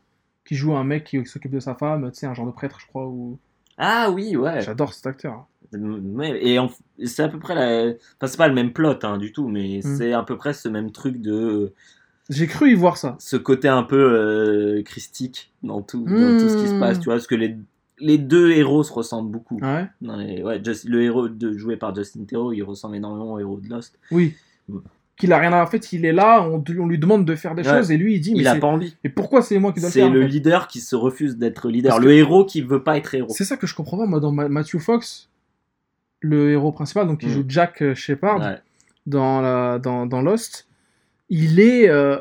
Qui 0.45 0.55
joue 0.55 0.75
un 0.75 0.83
mec 0.83 1.03
qui 1.05 1.25
s'occupe 1.25 1.51
de 1.51 1.59
sa 1.59 1.75
femme, 1.75 2.09
tu 2.11 2.19
sais, 2.19 2.25
un 2.25 2.33
genre 2.33 2.45
de 2.45 2.51
prêtre, 2.51 2.79
je 2.79 2.87
crois. 2.87 3.05
Ou... 3.07 3.37
ah 3.77 4.09
oui 4.11 4.35
ouais, 4.37 4.61
J'adore 4.61 4.93
cet 4.93 5.07
acteur. 5.07 5.45
Ouais, 5.73 6.39
et 6.47 6.57
c'est 7.05 7.23
à 7.23 7.27
peu 7.27 7.39
près 7.39 7.53
la, 7.53 7.89
enfin 8.17 8.27
c'est 8.27 8.37
pas 8.37 8.47
le 8.47 8.53
même 8.53 8.71
plot 8.71 8.99
hein, 9.03 9.17
du 9.17 9.33
tout, 9.33 9.49
mais 9.49 9.81
Mm. 9.83 9.95
c'est 9.97 10.13
à 10.13 10.23
peu 10.23 10.37
près 10.37 10.53
ce 10.53 10.69
même 10.69 10.91
truc 10.91 11.19
de 11.21 11.73
J'ai 12.29 12.47
cru 12.47 12.71
y 12.71 12.73
voir 12.73 12.95
ça. 12.97 13.17
ce 13.19 13.35
côté 13.35 13.67
un 13.67 13.83
peu 13.83 13.97
euh, 13.99 14.81
christique 14.83 15.51
dans 15.63 15.81
tout, 15.81 16.05
dans 16.05 16.37
tout 16.39 16.47
ce 16.47 16.55
qui 16.57 16.67
se 16.69 16.75
Mm. 16.75 16.79
passe, 16.79 16.99
tu 16.99 17.05
vois, 17.05 17.15
parce 17.15 17.27
que 17.27 17.35
les, 17.35 17.57
les 17.99 18.17
deux 18.17 18.51
héros 18.51 18.83
se 18.83 18.93
ressemblent 18.93 19.29
beaucoup. 19.29 19.59
Ah 19.61 19.75
ouais 19.75 19.87
Dans 19.99 20.15
les- 20.15 20.41
ouais, 20.41 20.63
Just- 20.63 20.85
le 20.87 21.03
héros 21.03 21.27
de, 21.27 21.57
joué 21.57 21.75
par 21.75 21.93
Justin 21.93 22.23
Theroux, 22.23 22.53
il 22.53 22.63
ressemble 22.63 22.95
énormément 22.95 23.33
au 23.33 23.39
héros 23.39 23.59
de 23.59 23.67
Lost. 23.69 23.99
Oui. 24.11 24.35
Qu'il 25.17 25.33
a 25.33 25.39
rien 25.39 25.51
à... 25.51 25.63
En 25.63 25.67
fait, 25.67 25.91
il 25.93 26.05
est 26.05 26.13
là, 26.13 26.43
on, 26.43 26.63
on 26.79 26.87
lui 26.87 26.99
demande 26.99 27.25
de 27.25 27.35
faire 27.35 27.55
des 27.55 27.63
Ouais. 27.67 27.75
choses 27.77 27.89
et 27.91 27.97
lui 27.97 28.13
il 28.15 28.19
dit 28.21 28.33
mais, 28.33 28.41
Il 28.41 28.47
a 28.47 28.55
pas 28.55 28.67
envie. 28.67 28.95
mais 29.03 29.09
pourquoi 29.09 29.41
c'est 29.41 29.57
moi 29.57 29.73
qui 29.73 29.79
dois 29.79 29.89
le 29.89 29.93
C'est 29.93 30.03
en 30.03 30.09
le 30.13 30.21
fait 30.21 30.27
leader 30.27 30.67
qui 30.67 30.79
se 30.79 30.95
refuse 30.95 31.37
d'être 31.37 31.69
leader, 31.69 31.89
Parce 31.93 32.01
le 32.03 32.09
que- 32.09 32.13
héros 32.15 32.45
qui 32.45 32.61
veut 32.61 32.83
pas 32.83 32.97
être 32.97 33.15
héros. 33.15 33.33
C'est 33.35 33.43
ça 33.43 33.57
que 33.57 33.65
je 33.65 33.73
comprends 33.73 33.97
pas, 33.97 34.05
moi, 34.05 34.19
dans 34.19 34.31
Ma- 34.31 34.47
Matthew 34.47 34.77
Fox, 34.77 35.29
le 36.21 36.51
héros 36.51 36.71
principal, 36.71 37.07
donc 37.07 37.19
qui 37.21 37.25
Mm. 37.27 37.31
joue 37.31 37.43
Jack 37.47 37.81
euh, 37.81 37.95
Shepard 37.95 38.39
Ouais. 38.39 38.57
dans, 39.07 39.41
la, 39.41 39.79
dans, 39.79 40.05
dans 40.05 40.21
Lost, 40.21 40.67
il 41.29 41.59
est. 41.59 41.89
euh, 41.89 42.17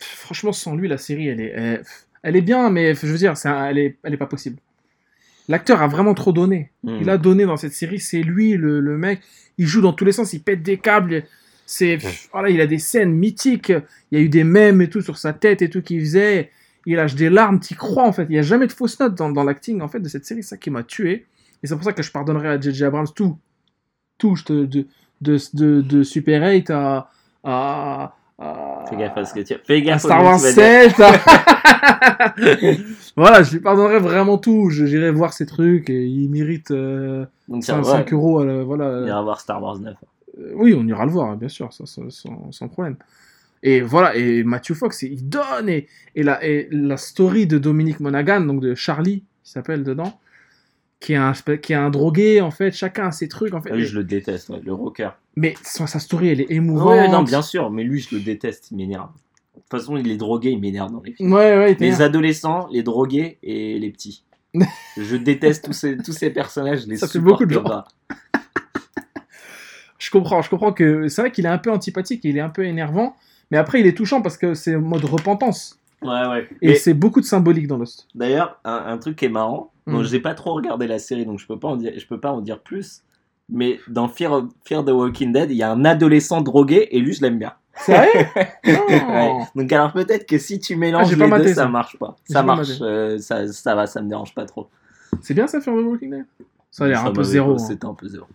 franchement, 0.00 0.52
sans 0.52 0.74
lui, 0.74 0.88
la 0.88 0.96
série, 0.98 1.28
elle 1.28 1.40
est, 1.40 1.52
elle, 1.54 1.82
elle 2.22 2.36
est 2.36 2.40
bien, 2.42 2.70
mais 2.70 2.94
je 2.94 3.06
veux 3.06 3.18
dire, 3.18 3.36
c'est 3.36 3.48
un- 3.48 3.66
elle, 3.66 3.78
est, 3.78 3.96
elle 4.02 4.14
est 4.14 4.18
pas 4.18 4.26
possible. 4.26 4.56
L'acteur 5.48 5.82
a 5.82 5.86
vraiment 5.88 6.14
trop 6.14 6.32
donné. 6.32 6.70
Mm. 6.82 6.98
Il 7.02 7.10
a 7.10 7.18
donné 7.18 7.44
dans 7.46 7.56
cette 7.58 7.72
série, 7.74 8.00
c'est 8.00 8.22
lui, 8.22 8.52
le, 8.54 8.80
le 8.80 8.96
mec. 8.98 9.20
Il 9.58 9.66
joue 9.66 9.80
dans 9.82 9.92
tous 9.92 10.04
les 10.06 10.12
sens, 10.12 10.32
il 10.32 10.40
pète 10.42 10.62
des 10.62 10.78
câbles. 10.78 11.24
C'est, 11.70 11.98
voilà, 12.32 12.48
il 12.48 12.62
a 12.62 12.66
des 12.66 12.78
scènes 12.78 13.12
mythiques. 13.12 13.68
Il 14.10 14.18
y 14.18 14.22
a 14.22 14.24
eu 14.24 14.30
des 14.30 14.42
mèmes 14.42 14.80
et 14.80 14.88
tout 14.88 15.02
sur 15.02 15.18
sa 15.18 15.34
tête 15.34 15.60
et 15.60 15.68
tout 15.68 15.82
qu'il 15.82 16.00
faisait. 16.00 16.50
Il 16.86 16.96
lâche 16.96 17.14
des 17.14 17.28
larmes, 17.28 17.60
t'y 17.60 17.74
crois 17.74 18.04
en 18.04 18.12
fait. 18.12 18.22
Il 18.24 18.30
n'y 18.30 18.38
a 18.38 18.42
jamais 18.42 18.66
de 18.66 18.72
fausses 18.72 18.98
notes 18.98 19.14
dans, 19.14 19.28
dans 19.30 19.44
l'acting 19.44 19.82
en 19.82 19.88
fait 19.88 20.00
de 20.00 20.08
cette 20.08 20.24
série. 20.24 20.42
C'est 20.42 20.48
ça 20.50 20.56
qui 20.56 20.70
m'a 20.70 20.82
tué. 20.82 21.26
Et 21.62 21.66
c'est 21.66 21.74
pour 21.74 21.84
ça 21.84 21.92
que 21.92 22.02
je 22.02 22.10
pardonnerai 22.10 22.48
à 22.48 22.58
J.J. 22.58 22.84
Abrams 22.84 23.06
tout. 23.14 23.36
Tout, 24.16 24.34
je 24.34 24.44
te- 24.44 24.64
de, 24.64 24.86
de, 25.20 25.36
de, 25.52 25.80
de 25.82 26.02
Super 26.02 26.42
8 26.50 26.70
à. 26.70 27.10
à, 27.44 28.14
à- 28.38 28.84
Fais 28.88 28.96
gaffe 28.96 29.16
à 29.18 29.24
ce 29.26 29.34
que 29.34 29.40
tu 29.40 29.54
Fais 29.66 29.76
à 29.76 29.80
gaffe 29.82 30.04
au 30.04 30.08
Star 30.08 30.24
Wars 30.24 30.40
que 30.40 30.48
tu 30.48 30.60
vas 30.60 30.86
dire. 30.86 30.96
7. 30.96 32.78
voilà, 33.16 33.42
je 33.42 33.52
lui 33.52 33.60
pardonnerai 33.60 33.98
vraiment 33.98 34.38
tout. 34.38 34.70
J'irai 34.70 35.10
voir 35.10 35.32
ces 35.34 35.44
trucs 35.44 35.90
et 35.90 36.06
il 36.06 36.30
mérite 36.30 36.70
euh, 36.70 37.26
Donc, 37.48 37.62
ça, 37.64 37.74
5, 37.74 37.78
ouais, 37.84 37.90
5 37.90 38.12
euros. 38.14 38.38
à 38.40 38.46
la- 38.46 38.62
voilà. 38.64 38.84
on 39.02 39.06
ira 39.06 39.22
voir 39.22 39.40
Star 39.40 39.62
Wars 39.62 39.78
9. 39.78 39.94
Euh, 40.38 40.52
oui, 40.54 40.74
on 40.74 40.86
ira 40.86 41.04
le 41.06 41.12
voir, 41.12 41.36
bien 41.36 41.48
sûr, 41.48 41.72
sans, 41.72 41.86
sans 41.86 42.68
problème. 42.68 42.96
Et 43.62 43.80
voilà, 43.80 44.14
et 44.16 44.44
Matthew 44.44 44.74
Fox, 44.74 45.02
il 45.02 45.28
donne, 45.28 45.68
et, 45.68 45.88
et, 46.14 46.22
la, 46.22 46.44
et 46.46 46.68
la 46.70 46.96
story 46.96 47.46
de 47.46 47.58
Dominique 47.58 47.98
Monaghan, 48.00 48.40
donc 48.40 48.60
de 48.60 48.74
Charlie, 48.74 49.24
qui 49.42 49.50
s'appelle 49.50 49.82
dedans, 49.82 50.20
qui 51.00 51.12
est, 51.14 51.16
un, 51.16 51.32
spé- 51.32 51.60
qui 51.60 51.72
est 51.72 51.76
un 51.76 51.90
drogué, 51.90 52.40
en 52.40 52.50
fait, 52.52 52.70
chacun 52.72 53.08
a 53.08 53.10
ses 53.12 53.28
trucs, 53.28 53.54
en 53.54 53.60
fait. 53.60 53.70
Ah 53.72 53.76
Oui, 53.76 53.84
je 53.84 53.96
le 53.98 54.04
déteste, 54.04 54.48
ouais, 54.50 54.60
le 54.64 54.72
rocker. 54.72 55.10
Mais 55.36 55.54
sa, 55.62 55.86
sa 55.88 55.98
story, 55.98 56.28
elle 56.28 56.40
est 56.40 56.50
émouvante. 56.50 56.88
Ouais, 56.90 57.08
non, 57.08 57.22
bien 57.22 57.42
sûr, 57.42 57.70
mais 57.70 57.82
lui, 57.82 58.00
je 58.00 58.14
le 58.14 58.20
déteste, 58.20 58.70
il 58.70 58.76
m'énerve. 58.76 59.10
De 59.56 59.60
toute 59.60 59.70
façon, 59.70 59.96
il 59.96 60.08
est 60.10 60.16
drogué, 60.16 60.50
il 60.50 60.60
m'énerve 60.60 60.92
dans 60.92 61.02
les 61.02 61.12
films. 61.12 61.32
Ouais, 61.32 61.56
ouais, 61.58 61.76
Les 61.80 62.00
adolescents, 62.00 62.68
les 62.72 62.82
drogués 62.84 63.38
et 63.42 63.78
les 63.80 63.90
petits. 63.90 64.24
je 64.96 65.16
déteste 65.16 65.64
tous 65.66 65.72
ces, 65.72 65.96
tous 65.96 66.12
ces 66.12 66.30
personnages, 66.30 66.86
les 66.86 66.96
Ça 66.96 67.06
fait 67.08 67.18
beaucoup 67.18 67.44
de 67.44 67.52
gens. 67.54 67.62
pas. 67.64 67.88
Je 69.98 70.10
comprends, 70.10 70.42
je 70.42 70.50
comprends 70.50 70.72
que 70.72 71.08
c'est 71.08 71.22
vrai 71.22 71.30
qu'il 71.32 71.44
est 71.46 71.50
un 71.50 71.58
peu 71.58 71.70
antipathique, 71.70 72.20
il 72.24 72.36
est 72.36 72.40
un 72.40 72.48
peu 72.50 72.64
énervant, 72.64 73.16
mais 73.50 73.56
après, 73.58 73.80
il 73.80 73.86
est 73.86 73.96
touchant 73.96 74.22
parce 74.22 74.36
que 74.36 74.54
c'est 74.54 74.76
mode 74.76 75.04
repentance. 75.04 75.78
Ouais, 76.02 76.26
ouais. 76.28 76.48
Et 76.62 76.74
c'est 76.76 76.94
beaucoup 76.94 77.20
de 77.20 77.26
symbolique 77.26 77.66
dans 77.66 77.76
Lost. 77.76 78.06
d'ailleurs, 78.14 78.60
un, 78.64 78.84
un 78.86 78.98
truc 78.98 79.16
qui 79.16 79.24
est 79.24 79.28
marrant, 79.30 79.72
bon, 79.86 80.00
Mm. 80.00 80.04
j'ai 80.04 80.20
pas 80.20 80.34
trop 80.34 80.54
regardé 80.54 80.86
la 80.86 80.98
série, 81.00 81.26
donc 81.26 81.38
je 81.40 81.46
peux 81.46 81.58
pas 81.58 81.68
en 81.68 81.76
dire, 81.76 81.92
je 81.96 82.06
peux 82.06 82.20
pas 82.20 82.30
en 82.30 82.40
dire 82.40 82.60
plus. 82.60 83.02
Mais 83.50 83.80
dans 83.88 84.08
Fear, 84.08 84.32
of- 84.32 84.44
Fear 84.64 84.84
the 84.84 84.90
Walking 84.90 85.32
Dead, 85.32 85.50
il 85.50 85.56
y 85.56 85.62
a 85.62 85.70
un 85.72 85.84
adolescent 85.86 86.42
drogué 86.42 86.86
et 86.90 87.00
lui, 87.00 87.14
je 87.14 87.22
l'aime 87.22 87.38
bien. 87.38 87.54
Sérieux 87.74 88.10
Ouais. 88.66 88.74
Non. 88.74 89.46
Donc 89.56 89.72
alors 89.72 89.92
peut-être 89.92 90.26
que 90.26 90.36
si 90.38 90.60
tu 90.60 90.74
Ah, 90.74 90.76
mélanges 90.76 91.16
les 91.16 91.28
pas 91.30 91.38
deux, 91.38 91.48
ça 91.48 91.54
ça. 91.54 91.68
marche 91.68 91.96
pas. 91.98 92.16
Ça 92.24 92.42
marche, 92.42 92.68
euh, 92.82 93.18
ça, 93.18 93.46
ça 93.50 93.74
va, 93.74 93.86
ça 93.86 94.02
me 94.02 94.08
dérange 94.08 94.34
pas 94.34 94.44
trop. 94.44 94.68
C'est 95.22 95.32
bien 95.34 95.46
ça, 95.46 95.60
faire 95.62 95.72
The 95.74 95.78
Walking 95.78 96.10
Dead? 96.10 96.24
Ça 96.70 96.84
a 96.84 96.88
l'air 96.88 97.04
un 97.06 97.10
peu 97.12 97.22
zéro. 97.22 97.54
hein. 97.54 97.58
C'était 97.58 97.86
un 97.86 97.94
peu 97.94 98.06
zéro. 98.08 98.26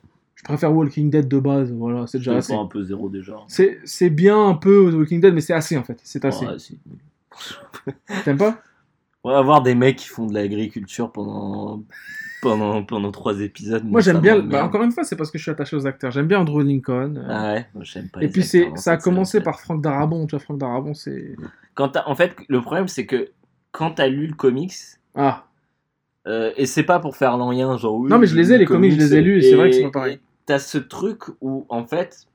Je 0.43 0.49
préfère 0.49 0.75
Walking 0.75 1.09
Dead 1.09 1.27
de 1.29 1.39
base, 1.39 1.71
voilà, 1.71 2.05
c'est 2.05 2.17
déjà 2.17 2.35
assez. 2.35 2.53
un 2.53 2.65
peu 2.65 2.83
zéro 2.83 3.07
déjà. 3.09 3.37
C'est 3.47 4.09
bien 4.09 4.47
un 4.49 4.55
peu 4.55 4.91
The 4.91 4.95
Walking 4.95 5.21
Dead, 5.21 5.33
mais 5.33 5.39
c'est 5.41 5.53
assez 5.53 5.77
en 5.77 5.83
fait. 5.83 5.97
C'est 6.03 6.25
assez. 6.25 6.45
Ouais. 6.45 6.57
T'aimes 8.25 8.37
pas? 8.37 8.57
On 9.23 9.31
va 9.31 9.37
avoir 9.37 9.61
des 9.63 9.73
mecs 9.73 9.95
qui 9.95 10.09
font 10.09 10.27
de 10.27 10.33
l'agriculture 10.33 11.09
pendant 11.11 11.81
pendant 12.41 12.83
pendant 12.83 13.09
trois 13.11 13.39
épisodes. 13.39 13.85
Moi 13.85 14.01
j'aime 14.01 14.19
bien. 14.19 14.39
bah, 14.39 14.65
encore 14.65 14.83
une 14.83 14.91
fois, 14.91 15.05
c'est 15.05 15.15
parce 15.15 15.31
que 15.31 15.37
je 15.37 15.43
suis 15.43 15.51
attaché 15.51 15.77
aux 15.77 15.87
acteurs. 15.87 16.11
J'aime 16.11 16.27
bien 16.27 16.41
Andrew 16.41 16.61
Lincoln. 16.61 17.15
euh, 17.15 17.27
Ah 17.29 17.53
ouais, 17.53 17.65
moi, 17.73 17.85
j'aime 17.85 18.09
pas. 18.09 18.21
Et 18.21 18.27
puis 18.27 18.43
c'est, 18.43 18.69
ça 18.75 18.91
a 18.91 18.97
commencé 18.97 19.39
par 19.39 19.61
Franck 19.61 19.81
Darabon. 19.81 20.27
Tu 20.27 20.31
vois, 20.31 20.39
Franck 20.39 20.57
Darabon, 20.57 20.93
c'est. 20.93 21.37
Quand 21.73 21.95
en 22.05 22.15
fait, 22.15 22.35
le 22.49 22.59
problème 22.59 22.89
c'est 22.89 23.05
que 23.05 23.29
quand 23.71 23.91
t'as 23.91 24.07
lu 24.07 24.27
le 24.27 24.33
comics. 24.35 24.73
Ah, 25.15 25.45
euh, 26.27 26.51
et 26.55 26.65
c'est 26.65 26.83
pas 26.83 26.99
pour 26.99 27.15
faire 27.17 27.37
l'enlien, 27.37 27.77
genre 27.77 27.95
oui, 27.95 28.09
Non, 28.09 28.17
mais 28.17 28.27
je 28.27 28.35
les 28.35 28.51
ai, 28.51 28.53
le 28.55 28.59
les 28.59 28.65
comics, 28.65 28.93
je 28.93 28.97
les 28.97 29.15
ai 29.15 29.21
lus, 29.21 29.39
et 29.39 29.41
c'est 29.41 29.55
vrai 29.55 29.69
que 29.69 29.75
c'est 29.75 29.83
pas 29.83 29.91
pareil. 29.91 30.19
T'as 30.45 30.59
ce 30.59 30.77
truc 30.77 31.23
où, 31.41 31.65
en 31.69 31.85
fait, 31.85 32.27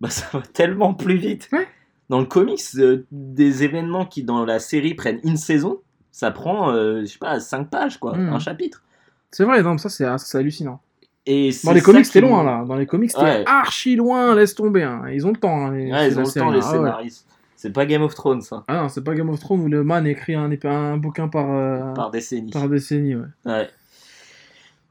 bah, 0.00 0.10
ça 0.10 0.26
va 0.32 0.42
tellement 0.42 0.94
plus 0.94 1.16
vite. 1.16 1.48
Ouais. 1.52 1.66
Dans 2.08 2.20
le 2.20 2.26
comics, 2.26 2.60
euh, 2.76 3.04
des 3.12 3.62
événements 3.64 4.04
qui, 4.06 4.22
dans 4.24 4.44
la 4.44 4.58
série, 4.58 4.94
prennent 4.94 5.20
une 5.24 5.36
saison, 5.36 5.80
ça 6.10 6.30
prend, 6.30 6.70
euh, 6.72 7.02
je 7.02 7.06
sais 7.06 7.18
pas, 7.18 7.38
5 7.38 7.70
pages, 7.70 7.98
quoi, 7.98 8.16
Mhm. 8.16 8.32
un 8.32 8.38
chapitre. 8.38 8.82
c'est 9.30 9.44
vrai, 9.44 9.62
non, 9.62 9.78
ça 9.78 9.88
c'est, 9.88 10.04
hallucinant. 10.36 10.80
Et 11.26 11.50
Dans 11.62 11.72
les 11.72 11.80
comics, 11.82 12.12
me- 12.16 12.20
loin 12.22 12.42
là. 12.42 12.64
Dans 12.66 12.74
les 12.74 12.86
comics, 12.86 13.12
Ouais. 13.16 13.44
archi 13.46 13.94
loin. 13.94 14.34
Laisse 14.34 14.54
tomber. 14.56 14.82
hein. 14.82 15.02
Ils 15.12 15.24
ont 15.26 15.30
le 15.30 15.36
temps. 15.36 15.66
hein, 15.66 15.72
les, 15.72 15.92
Ouais, 15.92 16.08
ils 16.08 16.18
ont 16.18 16.22
le 16.22 16.32
temps, 16.32 16.50
les 16.50 16.58
hein. 16.58 16.62
Ah 16.64 16.70
scénaristes. 16.72 17.26
C'est 17.54 17.72
pas 17.72 17.84
Game 17.86 18.02
of 18.02 18.14
Thrones, 18.14 18.40
ça, 18.40 18.64
Ah 18.66 18.82
non, 18.82 18.88
c'est 18.88 19.04
pas 19.04 19.14
Game 19.14 19.28
of 19.28 19.38
Thrones 19.38 19.60
où 19.60 19.68
le 19.68 19.84
man 19.84 20.06
écrit 20.06 20.34
un, 20.34 20.50
un 20.64 20.96
bouquin 20.96 21.28
par, 21.28 21.50
euh, 21.50 21.92
par 21.92 22.10
décennie. 22.10 22.50
par 22.50 22.68
décennie. 22.68 23.14
Ouais. 23.16 23.26
Ouais. 23.44 23.68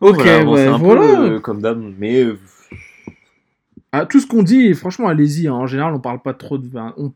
Ok, 0.02 0.16
Voilà, 0.16 0.44
bon, 0.45 0.53
ouais, 0.53 0.64
c'est 0.64 0.68
un 0.69 0.78
voilà. 0.78 1.02
peu 1.02 1.34
euh, 1.36 1.40
comme 1.40 1.61
d'hab, 1.61 1.82
mais 1.98 2.24
euh, 2.24 2.40
Ah, 3.92 4.06
tout 4.06 4.19
ce 4.19 4.28
qu'on 4.28 4.44
dit, 4.44 4.74
franchement, 4.74 5.08
allez-y. 5.08 5.48
hein. 5.48 5.53
En 5.53 5.68
général, 5.68 5.94
on 5.94 6.00
parle 6.00 6.22
pas 6.22 6.34
trop 6.34 6.58
de. 6.58 6.68
ben, 6.68 6.94
on- 6.98 7.11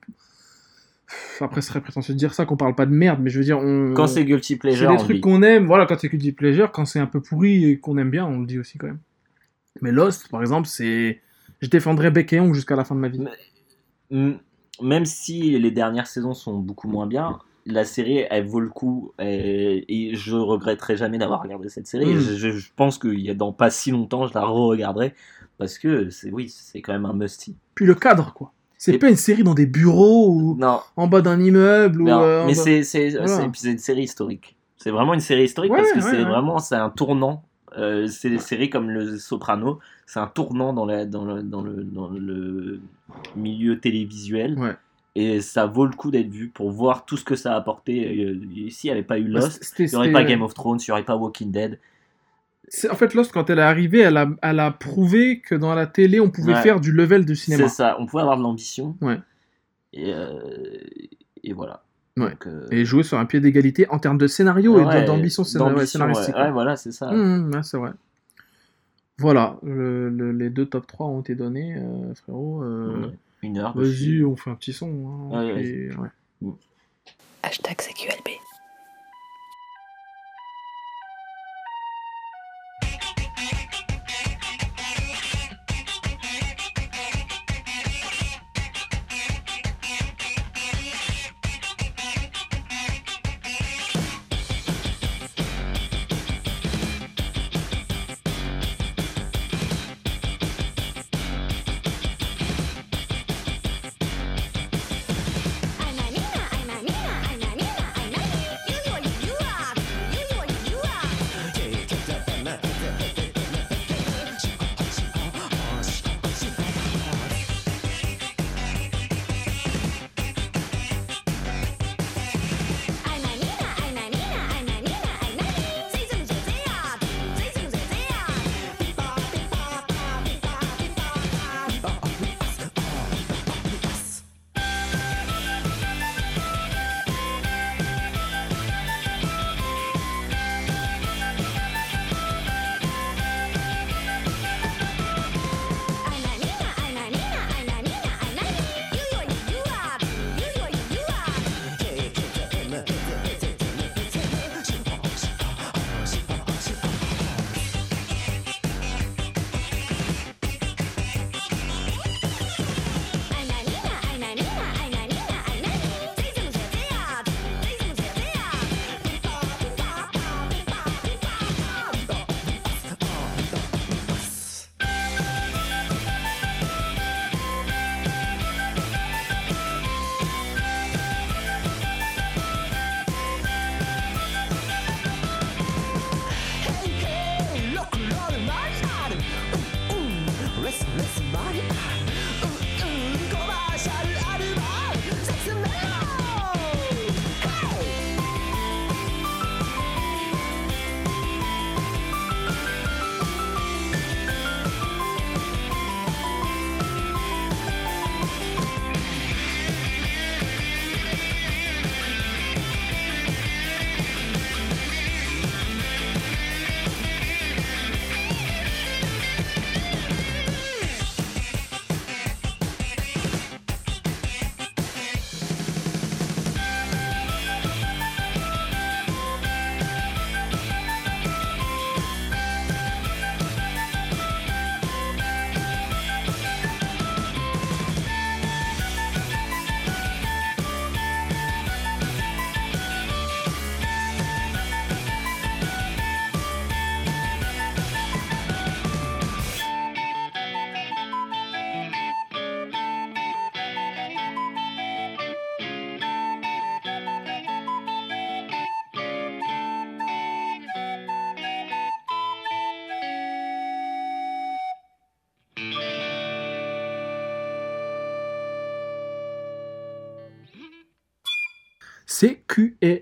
Après, 1.40 1.62
ce 1.62 1.68
serait 1.70 1.82
prétentieux 1.82 2.14
de 2.14 2.20
dire 2.20 2.34
ça 2.34 2.46
qu'on 2.46 2.58
parle 2.58 2.76
pas 2.76 2.86
de 2.86 2.92
merde, 2.92 3.20
mais 3.22 3.30
je 3.30 3.38
veux 3.38 3.46
dire, 3.46 3.60
on. 3.60 3.94
quand 3.94 4.08
c'est 4.08 4.26
guilty 4.26 4.54
c'est 4.54 4.60
pleasure, 4.60 4.90
des 4.90 4.96
on 4.96 4.98
trucs 4.98 5.22
qu'on 5.22 5.42
aime. 5.44 5.66
Voilà, 5.66 5.86
quand 5.86 5.98
c'est 6.00 6.10
du 6.10 6.34
pleasure, 6.34 6.72
quand 6.72 6.86
c'est 6.86 7.00
un 7.00 7.06
peu 7.06 7.22
pourri 7.22 7.66
et 7.66 7.80
qu'on 7.80 7.98
aime 7.98 8.10
bien, 8.10 8.26
on 8.26 8.40
le 8.40 8.46
dit 8.48 8.60
aussi 8.60 8.78
quand 8.78 8.88
même. 8.88 9.00
Mais 9.82 9.92
Lost, 9.92 10.28
par 10.30 10.42
exemple, 10.42 10.68
c'est. 10.68 11.22
Je 11.62 11.70
défendrais 11.70 12.12
Beck 12.12 12.34
et 12.34 12.38
Young 12.38 12.54
jusqu'à 12.54 12.76
la 12.76 12.84
fin 12.84 12.96
de 12.96 13.00
ma 13.00 13.08
vie. 13.08 13.20
Mais- 14.12 14.38
même 14.82 15.06
si 15.06 15.58
les 15.60 15.72
dernières 15.72 16.08
saisons 16.08 16.34
sont 16.34 16.58
beaucoup 16.60 16.88
moins 16.90 17.08
bien, 17.08 17.40
la 17.66 17.86
série 17.86 18.26
elle 18.30 18.46
vaut 18.46 18.60
le 18.60 18.70
coup 18.70 19.14
et, 19.20 19.86
et 20.10 20.16
je 20.16 20.36
regretterai 20.36 20.98
jamais 20.98 21.18
d'avoir 21.18 21.42
regardé 21.42 21.70
cette 21.70 21.88
série. 21.88 22.14
Mm. 22.14 22.20
Je, 22.20 22.70
pense 22.76 22.98
qu'il 22.98 23.20
y 23.20 23.30
a 23.30 23.34
dans 23.34 23.54
pas 23.54 23.70
si 23.70 23.92
longtemps 23.92 24.28
je 24.28 24.34
la 24.34 24.42
re-regarderai 24.46 25.14
parce 25.58 25.78
que 25.78 26.10
c'est 26.10 26.32
oui 26.32 26.50
c'est 26.50 26.82
quand 26.82 26.94
même 26.94 27.06
un 27.06 27.14
musty. 27.14 27.56
Puis 27.76 27.86
le 27.86 27.96
cadre, 27.96 28.34
quoi. 28.34 28.52
C'est 28.78 28.98
pas 28.98 29.10
une 29.10 29.16
série 29.16 29.44
dans 29.44 29.54
des 29.54 29.66
bureaux 29.66 30.30
ou 30.30 30.58
Non, 30.60 30.82
en 30.98 31.08
bas 31.08 31.22
d'un 31.22 31.40
immeuble 31.40 32.02
ou. 32.02 32.10
euh, 32.10 32.46
mais 32.46 32.54
c'est 32.54 32.82
Voilà. 33.12 33.50
une 33.64 33.78
série 33.78 34.04
historique. 34.04 34.58
C'est 34.76 34.92
vraiment 34.92 35.14
une 35.14 35.22
série 35.22 35.46
historique 35.46 35.72
Ouais, 35.72 35.78
parce 35.80 35.94
que 35.94 36.00
ouais, 36.00 36.04
c'est 36.04 36.18
ouais. 36.18 36.24
vraiment 36.30 36.60
c'est 36.60 36.76
un 36.76 36.90
tournant. 36.90 37.44
Euh, 37.78 38.08
c'est 38.08 38.30
des 38.30 38.40
séries 38.40 38.70
comme 38.70 38.90
le 38.90 39.18
Soprano, 39.18 39.80
c'est 40.06 40.20
un 40.20 40.28
tournant 40.28 40.74
dans, 40.74 40.86
la, 40.86 41.06
dans, 41.06 41.24
le, 41.26 41.42
dans, 41.42 41.62
le, 41.62 41.84
dans 41.84 42.10
le 42.10 42.82
milieu 43.36 43.80
télévisuel. 43.80 44.78
Et 45.16 45.42
ça 45.42 45.68
vaut 45.68 45.86
le 45.86 45.94
coup 45.94 46.10
d'être 46.10 46.30
vu 46.30 46.48
pour 46.50 46.72
voir 46.72 47.06
tout 47.06 47.18
ce 47.18 47.24
que 47.24 47.36
ça 47.36 47.54
a 47.54 47.58
apporté. 47.58 48.26
Euh, 48.26 48.70
S'il 48.72 48.88
n'y 48.90 48.92
avait 48.92 49.04
pas 49.04 49.20
eu 49.20 49.26
Bah, 49.32 49.42
Lost, 49.42 49.76
il 49.78 49.86
n'y 49.86 49.96
aurait 49.96 50.12
pas 50.12 50.24
Game 50.24 50.42
of 50.42 50.54
Thrones, 50.56 50.80
il 50.82 50.90
n'y 50.90 50.92
aurait 50.92 51.04
pas 51.04 51.16
Walking 51.16 51.52
Dead. 51.52 51.78
en 52.90 52.96
fait, 52.96 53.14
Lost, 53.14 53.32
quand 53.32 53.50
elle 53.52 53.60
est 53.60 53.62
arrivée, 53.62 54.00
elle 54.00 54.18
a, 54.18 54.28
elle 54.42 54.60
a 54.60 54.72
prouvé 54.72 55.40
que 55.40 55.54
dans 55.54 55.76
la 55.76 55.86
télé, 55.86 56.20
on 56.20 56.32
pouvait 56.32 56.54
Ouais. 56.54 56.62
faire 56.64 56.80
du 56.80 56.92
level 56.92 57.26
de 57.26 57.34
cinéma. 57.36 57.68
C'est 57.68 57.76
ça, 57.76 57.96
on 58.00 58.08
pouvait 58.08 58.22
avoir 58.22 58.38
de 58.38 58.42
l'ambition. 58.44 58.96
Ouais. 59.02 59.20
Et, 59.94 60.12
euh, 60.12 60.32
et 61.44 61.54
voilà. 61.54 61.84
Ouais. 62.18 62.32
Donc, 62.32 62.48
euh, 62.48 62.66
Et 62.72 62.84
jouer 62.84 63.04
sur 63.04 63.20
un 63.20 63.26
pied 63.26 63.40
d'égalité 63.40 63.88
en 63.90 64.00
termes 64.00 64.18
de 64.18 64.26
scénario 64.28 64.80
et 64.80 64.84
ouais, 64.84 65.06
d'ambition 65.06 65.44
scénaristique. 65.44 66.02
Ouais, 66.36 66.52
voilà, 66.52 66.76
c'est 66.76 66.92
ça. 66.92 67.12
Mmh, 67.12 67.52
ouais, 67.54 67.62
c'est 67.64 67.78
vrai. 67.78 67.92
Voilà, 69.20 69.58
le- 69.62 70.10
le- 70.10 70.32
les 70.32 70.50
deux 70.50 70.66
top 70.66 70.88
3 70.88 71.06
ont 71.08 71.22
été 71.22 71.36
donnés, 71.36 71.76
euh, 71.78 72.14
frérot. 72.16 72.64
Une 73.44 73.58
heure. 73.58 73.78
Vas-y, 73.78 74.24
on 74.24 74.36
fait 74.36 74.50
un 74.50 74.56
petit 74.56 74.74
son. 74.74 75.30
hein, 75.32 75.46
Ouais, 75.46 75.54
puis- 75.62 75.96
ouais. 75.96 76.54
Hashtag 77.44 77.80
CQLB. 77.82 78.30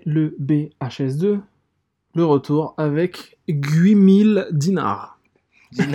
QLBHS2, 0.04 1.40
le 2.14 2.24
retour 2.24 2.74
avec 2.76 3.38
8000 3.48 4.48
dinars. 4.52 5.18
Ouais. 5.78 5.86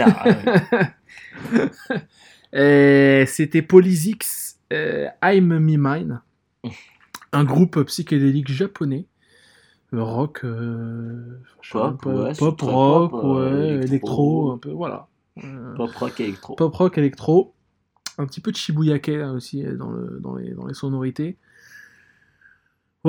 Et 2.54 3.26
C'était 3.28 3.62
Polysix 3.62 4.60
euh, 4.74 5.08
I'm 5.24 5.60
Me 5.60 5.78
Mine, 5.78 6.22
un 7.32 7.44
groupe 7.44 7.82
psychédélique 7.84 8.52
japonais. 8.52 9.06
Rock, 9.94 10.42
euh, 10.44 11.40
Pop, 11.72 12.02
pas, 12.04 12.10
ouais, 12.10 12.34
pop 12.38 12.60
rock, 12.60 13.12
pop, 13.12 13.24
euh, 13.24 13.78
ouais, 13.80 13.86
électro. 13.86 13.88
électro, 13.88 14.52
un 14.52 14.58
peu, 14.58 14.72
voilà. 14.72 15.08
Pop 15.78 15.92
rock 15.96 16.20
électro. 16.20 16.56
pop 16.56 16.76
rock 16.76 16.98
électro, 16.98 17.54
un 18.18 18.26
petit 18.26 18.42
peu 18.42 18.52
de 18.52 18.58
Shibuyake 18.58 19.08
là, 19.08 19.32
aussi 19.32 19.64
dans, 19.64 19.92
le, 19.92 20.20
dans, 20.20 20.36
les, 20.36 20.54
dans 20.54 20.66
les 20.66 20.74
sonorités. 20.74 21.38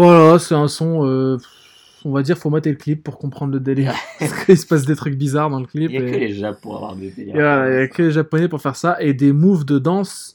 Voilà, 0.02 0.39
c'est 0.39 0.55
un 0.55 0.68
son, 0.68 1.05
euh, 1.07 1.36
on 2.05 2.12
va 2.12 2.23
dire, 2.23 2.39
faut 2.39 2.51
mater 2.51 2.70
le 2.70 2.77
clip 2.77 3.02
pour 3.02 3.18
comprendre 3.18 3.52
le 3.52 3.60
délire. 3.60 3.94
Parce 4.18 4.44
qu'il 4.44 4.57
se 4.57 4.67
passe 4.67 4.85
des 4.86 4.97
trucs 4.97 5.17
bizarres 5.17 5.51
dans 5.51 5.60
le 5.60 5.67
clip. 5.67 5.91
Il 5.91 5.99
n'y 6.01 6.05
a 6.05 6.09
et- 6.09 6.12
que 6.12 6.17
les 6.18 6.33
Japs 6.35 6.60
pour 6.60 6.77
avoir 6.77 6.94
des 6.97 7.10
délires. 7.10 7.35
il 7.35 7.41
n'y 7.77 7.83
a 7.83 7.89
que 7.89 8.02
les 8.02 8.10
japonais 8.12 8.49
pour 8.49 8.60
faire 8.60 8.77
ça. 8.77 8.97
Et 9.01 9.12
des 9.15 9.33
moves 9.33 9.65
de 9.65 9.78
danse. 9.78 10.35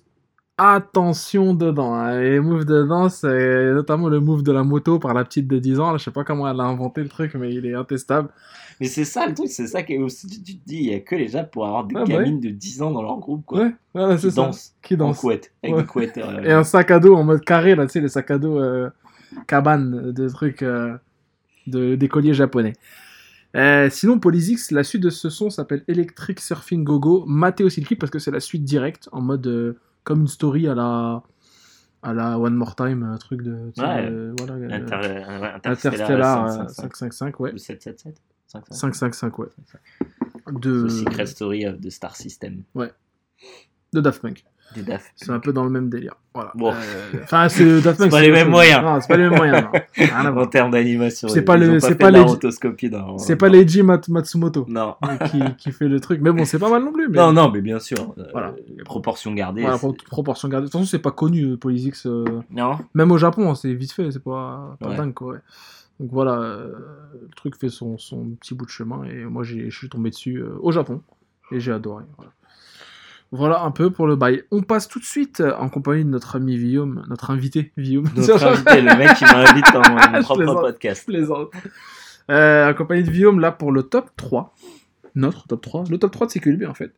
Attention 0.56 1.56
dedans. 1.56 1.95
hein. 1.95 2.19
Les 2.22 2.40
moves 2.40 2.66
de 2.66 2.83
danse, 2.83 3.24
et 3.24 3.72
notamment 3.74 4.08
le 4.08 4.19
move 4.19 4.43
de 4.43 4.51
la 4.51 4.64
moto 4.64 5.00
par 5.00 5.14
la 5.16 5.24
petite 5.25 5.48
de 5.48 5.58
10 5.58 5.80
ans. 5.80 5.92
Là, 5.92 5.98
je 5.98 6.03
sais 6.03 6.11
pas 6.11 6.24
comment 6.24 6.48
elle 6.48 6.59
a 6.59 6.64
inventé 6.64 7.01
le 7.01 7.09
truc, 7.09 7.33
mais 7.33 7.51
il 7.53 7.66
est 7.66 7.74
intestable. 7.74 8.30
Mais 8.80 8.85
c'est 8.88 9.03
ça 9.03 9.25
le 9.25 9.33
truc, 9.33 9.48
c'est 9.50 9.66
ça 9.66 9.82
qui 9.82 9.93
est 9.93 9.98
aussi. 9.98 10.27
Tu, 10.27 10.43
tu 10.43 10.58
te 10.58 10.66
dis, 10.67 10.77
il 10.77 10.88
n'y 10.90 10.93
a 10.93 11.00
que 11.00 11.16
les 11.16 11.27
Japs 11.27 11.50
pour 11.51 11.66
avoir 11.66 11.85
des 11.85 11.95
bah 11.95 12.03
gamines 12.03 12.40
de 12.40 12.50
10 12.50 12.83
ans 12.83 12.92
dans 12.92 13.01
leur 13.01 13.17
groupe, 13.17 13.43
quoi. 13.45 13.61
Ouais, 13.61 13.72
voilà, 13.95 14.16
c'est 14.17 14.27
qui 14.27 14.33
ça. 14.35 14.42
dansent 14.43 14.75
Qui 14.83 14.95
en 15.01 15.14
couette, 15.14 15.51
avec 15.64 15.75
Ouais. 15.75 15.82
des 15.82 15.88
couettes. 15.88 16.17
euh, 16.19 16.43
Et 16.43 16.51
un 16.51 16.64
sac 16.64 16.92
à 16.92 17.00
dos 17.00 17.16
en 17.16 17.24
mode 17.24 17.42
carré, 17.43 17.74
là, 17.75 17.85
tu 17.88 17.93
sais, 17.93 18.01
les 18.01 18.08
sacs 18.09 18.30
à 18.30 18.38
dos 18.38 18.59
euh, 18.59 18.90
cabane 19.47 20.11
de 20.11 20.29
trucs 20.29 20.63
euh, 20.63 20.97
d'écoliers 21.67 22.33
japonais. 22.33 22.73
Euh, 23.55 23.89
sinon, 23.89 24.19
Polysix, 24.19 24.71
la 24.71 24.83
suite 24.83 25.03
de 25.03 25.09
ce 25.11 25.29
son 25.29 25.49
s'appelle 25.49 25.83
Electric 25.87 26.39
Surfing 26.39 26.83
Gogo. 26.83 27.25
Le 27.27 27.83
clip 27.83 27.99
parce 27.99 28.09
que 28.09 28.19
c'est 28.19 28.31
la 28.31 28.39
suite 28.39 28.63
directe, 28.63 29.09
en 29.11 29.21
mode 29.21 29.45
euh, 29.45 29.77
comme 30.03 30.21
une 30.21 30.27
story 30.27 30.67
à 30.67 30.73
la, 30.73 31.21
à 32.01 32.13
la 32.13 32.39
One 32.39 32.55
More 32.55 32.75
Time, 32.75 33.03
un 33.03 33.17
truc 33.17 33.43
de. 33.43 33.51
Ouais. 33.77 34.07
euh, 34.09 34.33
voilà, 34.39 34.53
euh, 34.53 34.69
Inter- 34.71 35.01
euh, 35.03 35.39
ouais, 35.39 35.51
Interstellar 35.65 36.45
euh, 36.45 36.67
555. 36.67 36.69
555, 36.73 37.39
ouais. 37.39 37.51
Le 37.51 37.57
777 37.59 38.21
555. 38.47 39.33
555, 39.33 39.39
ouais. 39.39 39.47
de, 40.59 40.87
The 40.87 40.89
Secret 40.89 41.25
Story 41.27 41.67
of 41.67 41.79
the 41.79 41.89
Star 41.91 42.15
System. 42.15 42.63
de 43.93 44.01
Daft 44.01 44.21
Punk. 44.21 44.43
Des 44.75 44.82
DAF. 44.82 45.11
C'est 45.16 45.30
un 45.30 45.40
peu 45.40 45.53
dans 45.53 45.64
le 45.64 45.69
même 45.69 45.88
délire. 45.90 46.16
Voilà. 46.33 46.51
Bon. 46.56 46.72
Euh, 46.74 47.19
Enfin, 47.24 47.48
c'est 47.48 47.82
Daft 47.82 48.00
Punk. 48.00 48.09
pas 48.09 48.22
les 48.22 48.32
mêmes 48.32 48.50
moyens. 48.50 48.82
Non, 48.82 49.00
c'est 49.00 49.08
pas 49.08 49.17
les 49.17 49.30
mêmes 49.30 49.38
moyens. 49.38 49.67
En 50.35 50.48
termes 50.48 50.72
d'animation. 50.72 51.27
C'est 51.27 51.43
pas 51.43 51.58
le- 51.58 51.80
c'est 51.80 51.93
pas 51.95 52.09
les-. 52.09 52.25
C'est 53.19 53.35
pas 53.35 53.50
Mat- 53.83 54.09
Matsumoto 54.09 54.66
Non. 54.67 54.95
qui, 55.30 55.40
qui 55.59 55.72
fait 55.72 55.88
le 55.88 56.00
truc. 56.00 56.22
Mais 56.24 56.32
bon, 56.32 56.43
c'est 56.45 56.58
pas 56.58 56.72
mal 56.72 56.83
non 56.83 56.92
plus. 56.92 57.08
Mais... 57.08 57.17
Non, 57.17 57.32
non, 57.33 57.51
mais 57.51 57.61
bien 57.61 57.77
sûr. 57.80 58.16
euh, 58.17 58.24
Voilà. 58.32 58.56
Proportion 58.83 59.32
gardée. 59.33 59.61
Voilà, 59.61 59.77
proportion 60.09 60.48
gardée. 60.50 60.66
De 60.66 60.72
toute 60.72 60.80
façon, 60.80 60.90
c'est 60.90 60.98
pas 61.00 61.11
connu, 61.11 61.43
euh, 61.51 61.58
Polysix. 61.58 62.08
euh, 62.08 62.25
Non. 62.50 62.80
Même 62.95 63.11
au 63.11 63.17
Japon, 63.19 63.51
hein, 63.51 63.56
c'est 63.56 63.74
vite 63.74 63.92
fait, 63.92 64.09
c'est 64.11 64.24
pas, 64.24 64.75
pas 64.80 64.90
Ouais. 64.90 64.95
dingue 64.98 65.14
quoi. 65.14 65.33
ouais. 65.33 65.40
Donc 66.00 66.09
voilà, 66.11 66.32
euh, 66.42 66.74
le 67.22 67.27
truc 67.35 67.56
fait 67.59 67.69
son, 67.69 68.00
son 68.00 68.32
petit 68.42 68.56
bout 68.56 68.66
de 68.66 68.72
chemin 68.72 69.03
et 69.03 69.25
moi 69.25 69.43
j'ai- 69.43 69.69
je 69.69 69.77
suis 69.77 69.90
tombé 69.90 70.09
dessus 70.09 70.38
euh, 70.38 70.50
au 70.61 70.72
Japon 70.72 71.01
et 71.51 71.59
j'ai 71.59 71.72
adoré. 71.72 72.03
Voilà. 72.17 72.32
Voilà 73.35 73.63
un 73.63 73.71
peu 73.71 73.89
pour 73.89 74.05
le 74.05 74.15
bail. 74.15 74.43
On 74.51 74.61
passe 74.61 74.87
tout 74.87 74.99
de 74.99 75.03
suite 75.05 75.39
euh, 75.39 75.55
en 75.55 75.67
compagnie 75.67 76.05
de 76.05 76.09
notre 76.09 76.35
ami 76.35 76.55
Guillaume, 76.55 77.03
notre 77.09 77.31
invité 77.31 77.71
Guillaume. 77.79 78.07
Notre 78.15 78.45
invité, 78.45 78.79
le 78.79 78.95
mec 78.95 79.15
qui 79.15 79.23
m'invite 79.23 79.65
dans 79.73 79.81
mon, 79.89 80.21
propre 80.21 80.61
podcast. 80.61 81.07
plaisante. 81.07 81.49
Euh, 82.29 82.69
en 82.69 82.75
compagnie 82.75 83.01
de 83.01 83.09
Guillaume 83.09 83.39
là 83.39 83.51
pour 83.51 83.71
le 83.71 83.81
top 83.81 84.11
3. 84.17 84.53
Notre 85.15 85.47
top 85.47 85.61
3. 85.63 85.85
Le 85.89 85.97
top 85.97 86.11
3 86.11 86.27
de 86.27 86.31
CQLB 86.31 86.65
en 86.69 86.75
fait. 86.75 86.93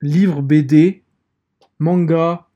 Livre, 0.00 0.42
BD, 0.42 1.04
manga, 1.78 2.48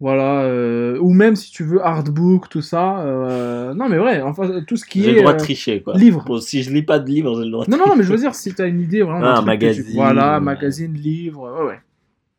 voilà, 0.00 0.42
euh, 0.44 0.98
ou 1.00 1.12
même 1.12 1.36
si 1.36 1.50
tu 1.52 1.62
veux 1.62 1.84
artbook, 1.84 2.48
tout 2.48 2.62
ça. 2.62 3.00
euh, 3.00 3.74
non 3.74 3.88
mais 3.88 3.98
vrai, 3.98 4.22
enfin 4.22 4.62
tout 4.66 4.76
ce 4.76 4.84
qui 4.86 5.02
J'ai 5.02 5.10
est. 5.10 5.14
le 5.14 5.18
droit 5.20 5.32
de 5.34 5.38
euh, 5.38 5.42
tricher, 5.44 5.82
quoi. 5.82 5.94
livre. 5.94 6.24
Bon, 6.26 6.40
si 6.40 6.62
je 6.62 6.70
lis 6.72 6.82
pas 6.82 6.98
de 6.98 7.06
livre, 7.08 7.36
j'ai 7.38 7.44
le 7.44 7.50
droit 7.50 7.66
de 7.66 7.70
Non, 7.70 7.76
non, 7.76 7.88
non, 7.88 7.96
mais 7.96 8.02
je 8.02 8.10
veux 8.10 8.18
dire, 8.18 8.34
si 8.34 8.54
t'as 8.54 8.66
une 8.66 8.80
idée 8.80 9.02
vraiment. 9.02 9.26
Ah, 9.34 9.38
tu- 9.40 9.44
magazine, 9.46 9.84
Voilà, 9.94 10.34
ouais. 10.34 10.40
magazine, 10.40 10.94
livre, 10.94 11.52
ouais, 11.60 11.66
ouais. 11.68 11.80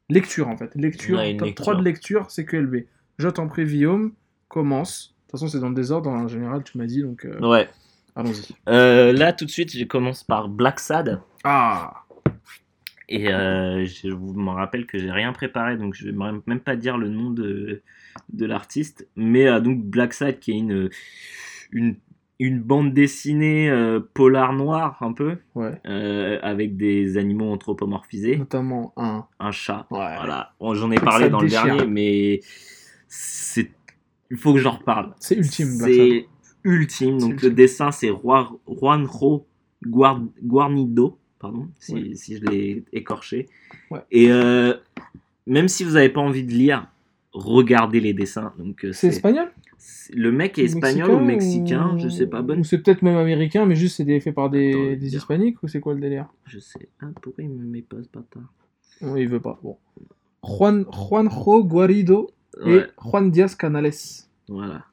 Lecture 0.09 0.47
en 0.49 0.57
fait. 0.57 0.71
Lecture, 0.75 1.19
Ouais, 1.19 1.37
top 1.37 1.47
lecture. 1.47 1.63
3 1.63 1.75
de 1.75 1.83
lecture, 1.83 2.29
CQLB. 2.31 2.85
Je 3.19 3.29
t'en 3.29 3.47
prie, 3.47 3.65
Guillaume, 3.65 4.11
commence. 4.47 5.09
De 5.27 5.31
toute 5.31 5.39
façon, 5.39 5.47
c'est 5.47 5.59
dans 5.61 5.69
le 5.69 5.75
désordre 5.75 6.09
en 6.09 6.27
général, 6.27 6.63
tu 6.63 6.77
m'as 6.77 6.85
dit, 6.85 7.01
donc 7.03 7.25
euh, 7.25 7.39
Ouais. 7.47 7.69
allons-y. 8.15 8.55
Là, 8.67 9.31
tout 9.33 9.45
de 9.45 9.51
suite, 9.51 9.71
je 9.77 9.85
commence 9.85 10.23
par 10.23 10.49
Black 10.49 10.79
Sad. 10.79 11.21
Ah 11.43 12.00
Et 13.13 13.27
euh, 13.33 13.85
je 13.85 14.09
vous 14.09 14.33
me 14.33 14.49
rappelle 14.51 14.85
que 14.85 14.97
j'ai 14.97 15.11
rien 15.11 15.33
préparé, 15.33 15.75
donc 15.77 15.93
je 15.95 16.09
vais 16.09 16.15
même 16.45 16.59
pas 16.61 16.75
dire 16.75 16.97
le 16.97 17.09
nom 17.09 17.29
de, 17.29 17.81
de 18.31 18.45
l'artiste. 18.45 19.07
Mais 19.15 19.47
euh, 19.47 19.59
donc 19.59 19.83
Black 19.83 20.13
Sad, 20.13 20.39
qui 20.39 20.51
est 20.51 20.57
une, 20.59 20.89
une, 21.71 21.95
une 22.39 22.59
bande 22.61 22.93
dessinée 22.93 23.69
euh, 23.69 23.99
polar 24.13 24.53
noir, 24.53 24.97
un 25.01 25.11
peu, 25.13 25.37
Ouais. 25.55 25.73
euh, 25.87 26.39
avec 26.41 26.77
des 26.77 27.17
animaux 27.17 27.51
anthropomorphisés. 27.51 28.37
Notamment 28.37 28.93
un. 28.95 29.25
Un 29.39 29.51
chat. 29.51 29.87
Ouais. 29.91 29.97
Voilà. 30.15 30.53
J'en 30.61 30.89
ai 30.91 30.95
parlé 30.99 31.29
dans 31.29 31.41
le 31.41 31.47
déchire. 31.49 31.65
dernier, 31.65 31.85
mais 31.87 32.39
c'est 33.09 33.71
il 34.29 34.37
faut 34.37 34.53
que 34.53 34.59
j'en 34.59 34.71
reparle. 34.77 35.13
C'est 35.19 35.35
ultime, 35.35 35.67
C'est 35.67 36.27
ultime. 36.63 37.17
Donc 37.19 37.31
ultime. 37.31 37.49
le 37.49 37.53
dessin, 37.55 37.91
c'est 37.91 38.07
Juanjo 38.07 39.45
Guar- 39.85 40.23
Guarnido, 40.41 41.17
pardon, 41.41 41.67
si, 41.79 41.93
Ouais. 41.93 42.15
si 42.15 42.37
je 42.37 42.45
l'ai 42.45 42.83
écorché. 42.93 43.47
Ouais. 43.89 43.99
Et 44.11 44.31
euh, 44.31 44.73
même 45.47 45.67
si 45.67 45.83
vous 45.83 45.91
n'avez 45.93 46.09
pas 46.09 46.21
envie 46.21 46.43
de 46.43 46.51
lire, 46.51 46.87
regardez 47.33 47.99
les 47.99 48.13
dessins. 48.13 48.53
Donc 48.57 48.85
euh, 48.85 48.93
C'est 48.93 49.07
espagnol? 49.07 49.49
le 50.13 50.31
mec 50.31 50.59
est 50.59 50.65
espagnol 50.65 51.09
ou 51.11 51.19
mexicain, 51.19 51.97
je 51.97 52.07
sais 52.07 52.27
pas. 52.27 52.41
Bonne, 52.43 52.59
Ou 52.59 52.63
c'est 52.63 52.77
peut-être 52.77 53.01
même 53.01 53.17
américain, 53.17 53.65
mais 53.65 53.75
juste 53.75 53.97
c'est 53.97 54.19
fait 54.19 54.31
par 54.31 54.49
des, 54.51 54.93
Attends, 54.93 55.05
hispaniques 55.05 55.63
ou 55.63 55.67
c'est 55.67 55.79
quoi 55.79 55.95
le 55.95 55.99
délire? 55.99 56.27
Je 56.45 56.59
sais. 56.59 56.87
Ah, 57.01 57.07
pourquoi 57.19 57.43
il 57.43 57.49
me 57.49 57.63
met 57.65 57.81
pas 57.81 57.97
ce 58.03 58.07
bâtard? 58.13 58.43
Il 59.17 59.27
veut 59.27 59.39
pas. 59.39 59.59
Bon. 59.63 59.77
Juan, 60.43 60.85
Juanjo 60.91 61.63
Guarido 61.63 62.29
et 62.65 62.81
Juan 63.03 63.31
Diaz 63.31 63.55
Canales. 63.55 63.91
voilà. 64.47 64.85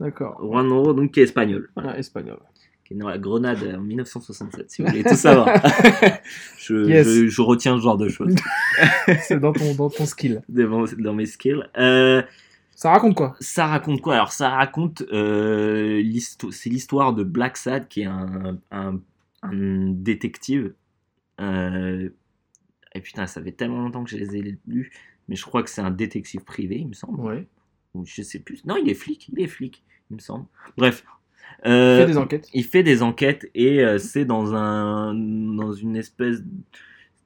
D'accord. 0.00 0.38
Juanjo, 0.42 0.94
donc 0.94 1.12
qui 1.12 1.20
est 1.20 1.24
espagnol. 1.24 1.68
Voilà, 1.76 1.98
espagnol. 1.98 2.38
Qui 2.92 2.98
est 3.00 3.02
né 3.04 3.10
à 3.10 3.18
Grenade 3.18 3.62
en 3.76 3.80
1967, 3.80 4.70
si 4.70 4.82
vous 4.82 4.88
voulez 4.88 5.04
tout 5.04 5.14
savoir. 5.14 5.48
je, 6.58 6.88
Yes. 6.88 7.06
je, 7.08 7.26
je 7.26 7.42
retiens 7.42 7.76
ce 7.78 7.82
genre 7.82 7.96
de 7.96 8.08
choses 8.08 8.34
c'est 9.22 9.38
dans 9.40 9.52
ton, 9.52 9.74
dans 9.74 9.90
ton 9.90 10.06
skill. 10.06 10.42
dans, 10.48 10.84
dans 10.98 11.14
mes 11.14 11.26
skills. 11.26 11.62
Euh, 11.78 12.22
Ça 12.74 12.90
raconte 12.90 13.14
quoi? 13.14 13.36
ça 13.40 13.66
raconte 13.66 14.00
quoi? 14.00 14.14
Alors, 14.14 14.32
ça 14.32 14.50
raconte. 14.50 15.02
euh, 15.12 16.02
c'est 16.50 16.70
l'histoire 16.70 17.12
de 17.14 17.22
Black 17.24 17.56
Sad, 17.56 17.88
qui 17.88 18.02
est 18.02 18.06
un, 18.06 18.58
un, 18.70 19.00
un 19.42 19.90
détective. 19.92 20.74
Euh, 21.40 22.08
et 22.94 23.00
putain, 23.00 23.26
ça 23.26 23.42
fait 23.42 23.52
tellement 23.52 23.80
longtemps 23.82 24.04
que 24.04 24.10
je 24.10 24.16
les 24.18 24.36
ai 24.36 24.58
lus, 24.66 24.92
mais 25.28 25.36
je 25.36 25.44
crois 25.44 25.62
que 25.62 25.70
c'est 25.70 25.80
un 25.80 25.90
détective 25.90 26.42
privé, 26.44 26.76
il 26.78 26.88
me 26.88 26.92
semble. 26.92 27.20
Ouais. 27.20 27.46
Ou 27.94 28.04
je 28.06 28.22
sais 28.22 28.38
plus. 28.38 28.64
Non, 28.64 28.76
il 28.76 28.88
est 28.88 28.94
flic, 28.94 29.28
il 29.32 29.40
est 29.42 29.46
flic, 29.46 29.82
il 30.10 30.14
me 30.16 30.20
semble. 30.20 30.44
Bref. 30.76 31.04
Il 31.64 31.70
Euh, 31.70 32.00
fait 32.00 32.06
des 32.06 32.18
enquêtes. 32.18 32.48
il 32.54 32.64
fait 32.64 32.82
des 32.82 33.02
enquêtes 33.02 33.50
et 33.54 33.84
euh, 33.84 33.98
c'est 33.98 34.24
dans 34.24 34.54
un 34.54 35.14
dans 35.14 35.72
une 35.72 35.94
espèce 35.96 36.42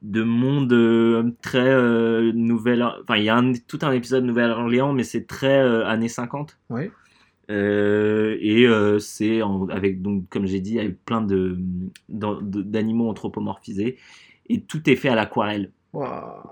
de 0.03 0.23
monde 0.23 0.73
euh, 0.75 1.31
très 1.41 1.75
nouvelle 2.35 2.83
enfin 2.83 3.17
il 3.17 3.25
y 3.25 3.29
a 3.31 3.37
un- 3.37 3.55
tout 3.67 3.79
un 3.83 3.93
épisode 3.93 4.25
Nouvelle-Orléans 4.25 4.93
mais 4.93 5.05
c'est 5.05 5.27
très 5.27 5.59
années 5.85 6.09
50 6.09 6.59
Ouais. 6.69 6.91
Euh, 7.51 8.37
et 8.41 8.67
c'est 9.01 9.41
avec 9.71 10.03
donc 10.03 10.29
comme 10.29 10.47
j'ai 10.47 10.61
dit 10.61 10.79
avec 10.81 11.03
plein 11.05 11.23
de 11.23 11.57
d'an- 12.09 12.41
de- 12.43 12.63
d'animaux 12.63 13.09
anthropomorphisés 13.09 13.97
et 14.49 14.61
tout 14.63 14.89
est 14.91 14.97
fait 14.97 15.09
à 15.09 15.15
l'aquarelle 15.15 15.71
Waouh. 15.93 16.43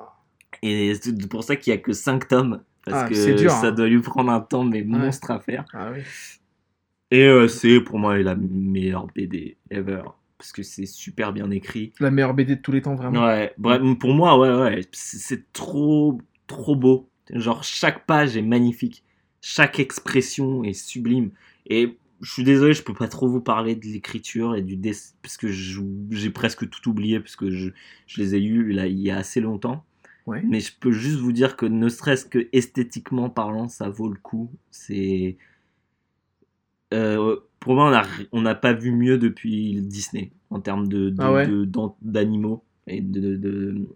et 0.63 0.95
c'est 0.95 1.29
pour 1.29 1.45
ça 1.45 1.57
qu'il 1.57 1.73
y 1.73 1.75
a 1.77 1.79
que 1.81 1.93
5 1.93 2.29
tomes 2.29 2.63
parce 2.87 3.03
Ah, 3.05 3.09
que 3.09 3.15
ça 3.15 3.67
hein. 3.69 3.73
doit 3.73 3.89
lui 3.89 4.01
prendre 4.01 4.31
un 4.31 4.41
temps 4.41 4.65
mais 4.65 4.83
monstre 4.85 5.31
à 5.33 5.41
faire 5.41 5.65
Ah 5.75 5.91
oui. 5.93 6.01
Et 7.15 7.29
euh, 7.29 7.47
c'est 7.47 7.81
pour 7.81 8.01
moi 8.01 8.19
la 8.19 8.35
meilleure 8.35 9.07
BD 9.07 9.57
ever. 9.71 10.03
Parce 10.37 10.53
que 10.53 10.65
c'est 10.65 10.85
super 10.85 11.33
bien 11.33 11.49
écrit. 11.53 11.93
La 12.01 12.11
meilleure 12.11 12.35
BD 12.35 12.57
de 12.57 12.61
tous 12.61 12.73
les 12.73 12.83
temps, 12.83 12.97
vraiment. 12.97 13.25
Ouais, 13.25 13.55
bref, 13.57 13.81
pour 14.01 14.15
moi, 14.15 14.37
ouais, 14.37 14.63
ouais. 14.63 14.81
C'est 14.91 15.53
trop, 15.53 16.21
trop 16.49 16.75
beau. 16.75 17.09
Genre, 17.31 17.63
chaque 17.63 18.05
page 18.05 18.37
est 18.37 18.43
magnifique. 18.43 19.05
Chaque 19.41 19.79
expression 19.79 20.65
est 20.65 20.73
sublime. 20.73 21.31
Et 21.67 21.97
je 22.21 22.33
suis 22.33 22.43
désolé, 22.43 22.75
je 22.75 22.83
peux 22.83 22.95
pas 22.95 23.07
trop 23.07 23.29
vous 23.29 23.41
parler 23.41 23.77
de 23.77 23.87
l'écriture 23.87 24.57
et 24.57 24.63
du 24.63 24.77
dessin. 24.77 25.15
Parce 25.23 25.37
que 25.37 25.47
j'ai 25.49 26.31
presque 26.31 26.69
tout 26.69 26.91
oublié. 26.91 27.21
Parce 27.21 27.37
que 27.37 27.51
je, 27.51 27.71
je 28.09 28.21
les 28.21 28.35
ai 28.35 28.41
lus 28.41 28.73
là, 28.73 28.89
il 28.89 28.99
y 28.99 29.13
a 29.13 29.19
assez 29.19 29.41
longtemps. 29.41 29.85
Ouais. 30.27 30.43
Mais 30.45 30.59
je 30.59 30.73
peux 30.79 30.93
juste 30.93 31.19
vous 31.19 31.33
dire 31.33 31.57
que 31.57 31.65
ne 31.65 31.89
serait-ce 31.89 32.27
que 32.27 32.49
esthétiquement 32.53 33.31
parlant, 33.31 33.69
ça 33.69 33.89
vaut 33.89 34.09
le 34.09 34.19
coup. 34.19 34.51
C'est. 34.73 35.37
Euh, 36.93 37.37
pour 37.61 37.75
moi, 37.75 37.89
on 37.91 37.93
a- 37.95 38.07
on 38.33 38.43
n'a 38.43 38.55
pas 38.55 38.73
vu 38.73 38.93
mieux 38.93 39.19
depuis 39.19 39.81
Disney 39.81 40.33
en 40.51 40.61
termes 40.61 40.87
de, 40.87 41.15
Ah 41.19 41.33
ouais 41.33 41.49
d'animaux 42.03 42.63
et 42.87 43.01
de, 43.01 43.37
de- 43.37 43.89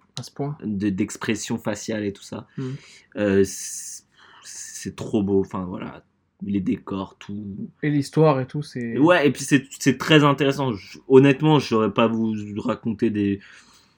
d'expression 0.65 1.59
faciale 1.59 2.05
et 2.05 2.13
tout 2.13 2.23
ça. 2.23 2.47
Mhm. 2.57 2.75
Euh, 3.17 3.43
c'est 3.45 4.03
c'est 4.43 4.95
trop 4.97 5.23
beau. 5.23 5.41
Enfin 5.41 5.65
voilà, 5.65 6.03
les 6.47 6.61
décors, 6.61 7.17
tout. 7.19 7.57
Et 7.83 7.91
l'histoire 7.91 8.41
et 8.41 8.47
tout, 8.47 8.63
c'est. 8.63 8.97
Ouais, 8.97 9.27
et 9.27 9.33
puis 9.33 9.43
c'est 9.43 9.67
c'est 9.79 9.99
très 9.99 10.25
intéressant. 10.25 10.73
Je- 10.73 10.99
honnêtement, 11.09 11.59
je 11.59 11.67
saurais 11.67 11.93
pas 11.93 12.07
vous 12.07 12.35
raconter 12.59 13.11
des. 13.11 13.41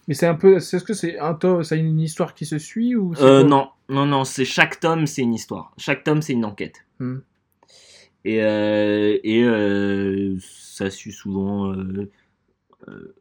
Mais 0.09 0.15
c'est 0.15 0.27
un 0.27 0.35
peu. 0.35 0.59
C'est 0.59 0.78
ce 0.78 0.85
que 0.85 0.94
c'est 0.94 1.19
un 1.19 1.35
tome. 1.35 1.62
A 1.70 1.75
une 1.77 2.01
histoire 2.01 2.35
qui 2.35 2.47
se 2.47 2.59
suit 2.59 2.97
ou 2.97 3.15
c'est 3.15 3.23
Euh, 3.23 3.44
non, 3.44 3.69
non, 3.89 4.07
non, 4.07 4.25
c'est 4.25 4.47
chaque 4.47 4.81
tome, 4.81 5.07
c'est 5.07 5.23
une 5.23 5.35
histoire. 5.35 5.73
Chaque 5.78 6.02
tome, 6.02 6.23
c'est 6.23 6.33
une 6.33 6.44
enquête. 6.47 6.85
Hmm. 6.99 7.19
Et, 8.25 8.43
euh, 8.43 9.19
et 9.23 9.45
euh, 9.45 10.37
ça 10.41 10.91
suit 10.91 11.13
souvent 11.13 11.73
euh, 11.73 12.11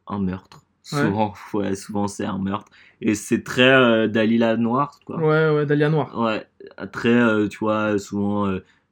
un 0.06 0.18
meurtre. 0.18 0.62
Ouais. 0.92 1.00
Souvent, 1.02 1.34
ouais, 1.54 1.74
souvent 1.74 2.08
c'est 2.08 2.26
un 2.26 2.38
meurtre. 2.38 2.70
Et 3.00 3.14
c'est 3.14 3.42
très 3.42 4.08
Dalila 4.08 4.56
noir, 4.56 5.00
quoi. 5.06 5.16
Ouais, 5.18 5.50
ouais, 5.50 5.66
Dahlia 5.66 5.88
Noir. 5.88 6.18
Ouais, 6.18 6.46
très, 6.92 7.48
tu 7.48 7.58
vois, 7.58 7.98
souvent 7.98 8.46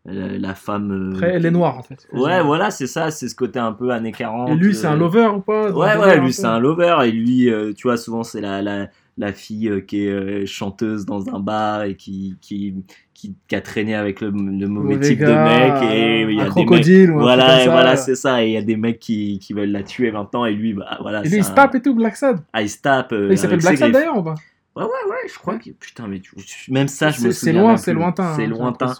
la, 0.06 0.54
femme. 0.54 1.12
Après, 1.12 1.34
elle 1.34 1.44
est 1.44 1.50
noire 1.50 1.76
en 1.76 1.82
fait. 1.82 2.08
Ouais, 2.10 2.42
voilà, 2.42 2.70
c'est 2.70 2.86
ça, 2.86 3.10
c'est 3.10 3.28
ce 3.28 3.34
côté 3.34 3.58
un 3.58 3.72
peu 3.72 3.90
années 3.90 4.12
40. 4.12 4.48
Et 4.48 4.54
lui, 4.54 4.74
c'est 4.74 4.86
un 4.86 4.96
lover 4.96 5.26
ou 5.26 5.40
pas? 5.40 5.70
Ouais, 5.70 5.96
ouais, 5.96 6.18
lui 6.20 6.32
c'est 6.32 6.46
un 6.46 6.58
lover 6.58 6.96
et 7.04 7.12
lui, 7.12 7.50
tu 7.76 7.86
vois, 7.86 7.98
souvent 7.98 8.22
c'est 8.22 8.40
la, 8.40 8.62
la, 8.62 8.88
la 9.18 9.32
fille 9.32 9.68
euh, 9.68 9.80
qui 9.80 10.04
est 10.06 10.10
euh, 10.10 10.46
chanteuse 10.46 11.04
dans 11.04 11.28
un 11.34 11.40
bar 11.40 11.82
et 11.82 11.96
qui, 11.96 12.36
qui, 12.40 12.74
qui, 13.14 13.34
qui 13.48 13.54
a 13.56 13.60
traîné 13.60 13.94
avec 13.96 14.20
le, 14.20 14.28
le 14.30 14.68
mauvais 14.68 15.00
type 15.00 15.18
gars, 15.18 15.26
de 15.26 15.34
mec 15.34 15.92
et 15.92 16.22
il 16.22 16.36
y 16.36 16.40
un 16.40 16.42
a 16.42 16.44
des 16.44 16.50
crocodile 16.50 17.08
mecs, 17.08 17.16
ou 17.16 17.18
un 17.18 17.22
voilà, 17.22 17.60
et 17.60 17.64
ça. 17.64 17.70
voilà, 17.70 17.96
c'est 17.96 18.14
ça, 18.14 18.44
et 18.44 18.48
il 18.48 18.52
y 18.52 18.56
a 18.56 18.62
des 18.62 18.76
mecs 18.76 19.00
qui, 19.00 19.38
qui 19.40 19.52
veulent 19.52 19.72
la 19.72 19.82
tuer 19.82 20.12
maintenant 20.12 20.44
et 20.44 20.54
lui, 20.54 20.72
bah 20.72 20.98
voilà. 21.00 21.24
Et 21.24 21.28
lui, 21.28 21.38
il 21.38 21.44
se 21.44 21.50
un- 21.50 21.54
tape 21.54 21.74
et 21.74 21.82
tout, 21.82 21.94
Black 21.94 22.16
Sad. 22.16 22.40
Ah, 22.52 22.62
il 22.62 22.70
se 22.70 22.80
tape. 22.80 23.12
euh, 23.12 23.28
il 23.32 23.38
s'appelle 23.38 23.58
Black 23.60 23.76
Sad 23.76 23.90
d'ailleurs 23.92 24.18
ou 24.18 24.22
pas? 24.22 24.36
Ouais, 24.76 24.84
ouais, 24.84 25.10
ouais, 25.10 25.28
je 25.28 25.36
crois 25.36 25.56
que. 25.58 25.70
Putain, 25.70 26.06
mais 26.06 26.20
tu- 26.20 26.36
même 26.70 26.86
ça, 26.86 27.10
je 27.10 27.20
me 27.22 27.32
C'est 27.32 27.32
c'est 27.32 27.46
souviens 27.46 27.62
loin, 27.62 27.76
c'est 27.76 27.92
lointain. 27.92 28.34
C'est 28.36 28.44
hein, 28.44 28.46
lointain. 28.46 28.94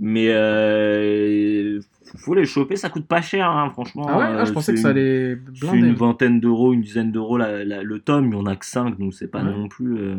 Mais 0.00 0.28
euh, 0.28 1.80
faut 2.16 2.34
les 2.34 2.44
choper, 2.44 2.76
ça 2.76 2.88
coûte 2.90 3.06
pas 3.06 3.20
cher, 3.20 3.48
hein, 3.50 3.70
franchement. 3.70 4.06
Ah 4.08 4.18
ouais, 4.18 4.24
ah, 4.28 4.44
je 4.44 4.50
euh, 4.50 4.54
pensais 4.54 4.72
que 4.72 4.78
c'est 4.78 4.82
ça 4.84 4.88
allait 4.90 5.36
C'est 5.54 5.60
blinder. 5.70 5.88
une 5.88 5.94
vingtaine 5.94 6.40
d'euros, 6.40 6.72
une 6.72 6.80
dizaine 6.82 7.12
d'euros 7.12 7.36
la- 7.36 7.64
la- 7.64 7.82
le 7.82 7.98
tome, 7.98 8.28
il 8.28 8.32
y 8.32 8.36
en 8.36 8.46
a 8.46 8.56
que 8.56 8.64
5, 8.66 8.98
donc 8.98 9.14
c'est 9.14 9.28
pas 9.28 9.42
Ouais. 9.42 9.50
non 9.50 9.68
plus. 9.68 9.98
euh, 9.98 10.16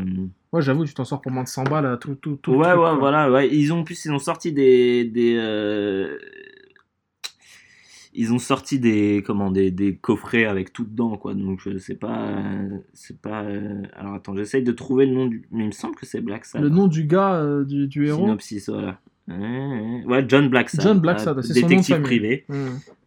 Ouais, 0.51 0.61
j'avoue, 0.61 0.85
tu 0.85 0.93
t'en 0.93 1.05
sors 1.05 1.21
pour 1.21 1.31
moins 1.31 1.43
de 1.43 1.47
100 1.49 1.63
balles 1.63 1.97
tout, 1.99 2.15
tout, 2.15 2.37
tout 2.41 2.51
Ouais, 2.51 2.57
truc, 2.57 2.67
ouais, 2.69 2.75
quoi. 2.75 2.95
voilà, 2.95 3.31
ouais. 3.31 3.49
Ils 3.55 3.71
ont, 3.73 3.83
plus, 3.83 4.03
ils 4.05 4.11
ont 4.11 4.19
sorti 4.19 4.51
des. 4.51 5.05
des 5.05 5.35
euh, 5.37 6.17
Ils 8.15 8.33
ont 8.33 8.39
sorti 8.39 8.79
des, 8.79 9.23
comment, 9.25 9.51
des, 9.51 9.69
des 9.69 9.95
coffrets 9.95 10.45
avec 10.45 10.73
tout 10.73 10.83
dedans, 10.83 11.15
quoi. 11.17 11.35
Donc, 11.35 11.59
je 11.63 11.77
sais 11.77 11.93
pas. 11.95 12.29
euh, 12.29 12.69
C'est 12.93 13.21
pas. 13.21 13.43
euh, 13.43 13.83
Alors, 13.95 14.15
attends, 14.15 14.35
j'essaye 14.35 14.63
de 14.63 14.71
trouver 14.71 15.05
le 15.05 15.13
nom 15.13 15.27
du. 15.27 15.43
Mais 15.51 15.63
il 15.63 15.67
me 15.67 15.71
semble 15.71 15.95
que 15.95 16.07
c'est 16.07 16.19
Black 16.21 16.45
Sad. 16.45 16.61
Le 16.63 16.69
nom 16.69 16.87
du 16.87 17.03
gars, 17.05 17.35
euh, 17.35 17.63
du, 17.63 17.87
du 17.87 18.07
héros 18.07 18.23
Synopsis, 18.23 18.67
voilà. 18.69 18.99
Ouais, 19.29 20.25
John 20.27 20.49
Blacksad. 20.49 20.81
John 20.81 20.99
Blacksad, 20.99 21.37
euh, 21.37 21.41
c'est 21.41 21.53
son 21.53 21.61
nom 21.61 21.67
de 21.67 21.69
Détective 21.69 22.01
privé. 22.01 22.45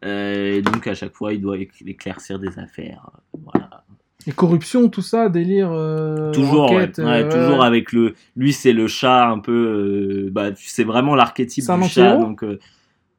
Euh, 0.05 0.57
et 0.59 0.63
donc, 0.63 0.87
à 0.87 0.95
chaque 0.95 1.15
fois, 1.15 1.33
il 1.33 1.41
doit 1.41 1.57
éc- 1.57 1.83
éclaircir 1.87 2.39
des 2.39 2.59
affaires. 2.59 3.11
euh, 3.35 3.39
Voilà. 3.45 3.85
Et 4.27 4.33
corruption, 4.33 4.89
tout 4.89 5.03
ça, 5.03 5.29
délire. 5.29 5.71
euh, 5.73 6.33
toujours, 6.33 6.71
enquête, 6.71 6.99
Ouais, 6.99 7.29
toujours 7.29 7.65
avec 7.65 7.93
le. 7.93 8.15
Lui, 8.37 8.53
c'est 8.53 8.73
le 8.73 8.87
chat 8.87 9.29
un 9.29 9.41
peu. 9.41 10.29
Bah, 10.31 10.51
c'est 10.57 10.85
vraiment 10.85 11.17
l'archétype 11.17 11.65
du 11.65 11.89
chat. 11.89 12.17
Donc, 12.19 12.45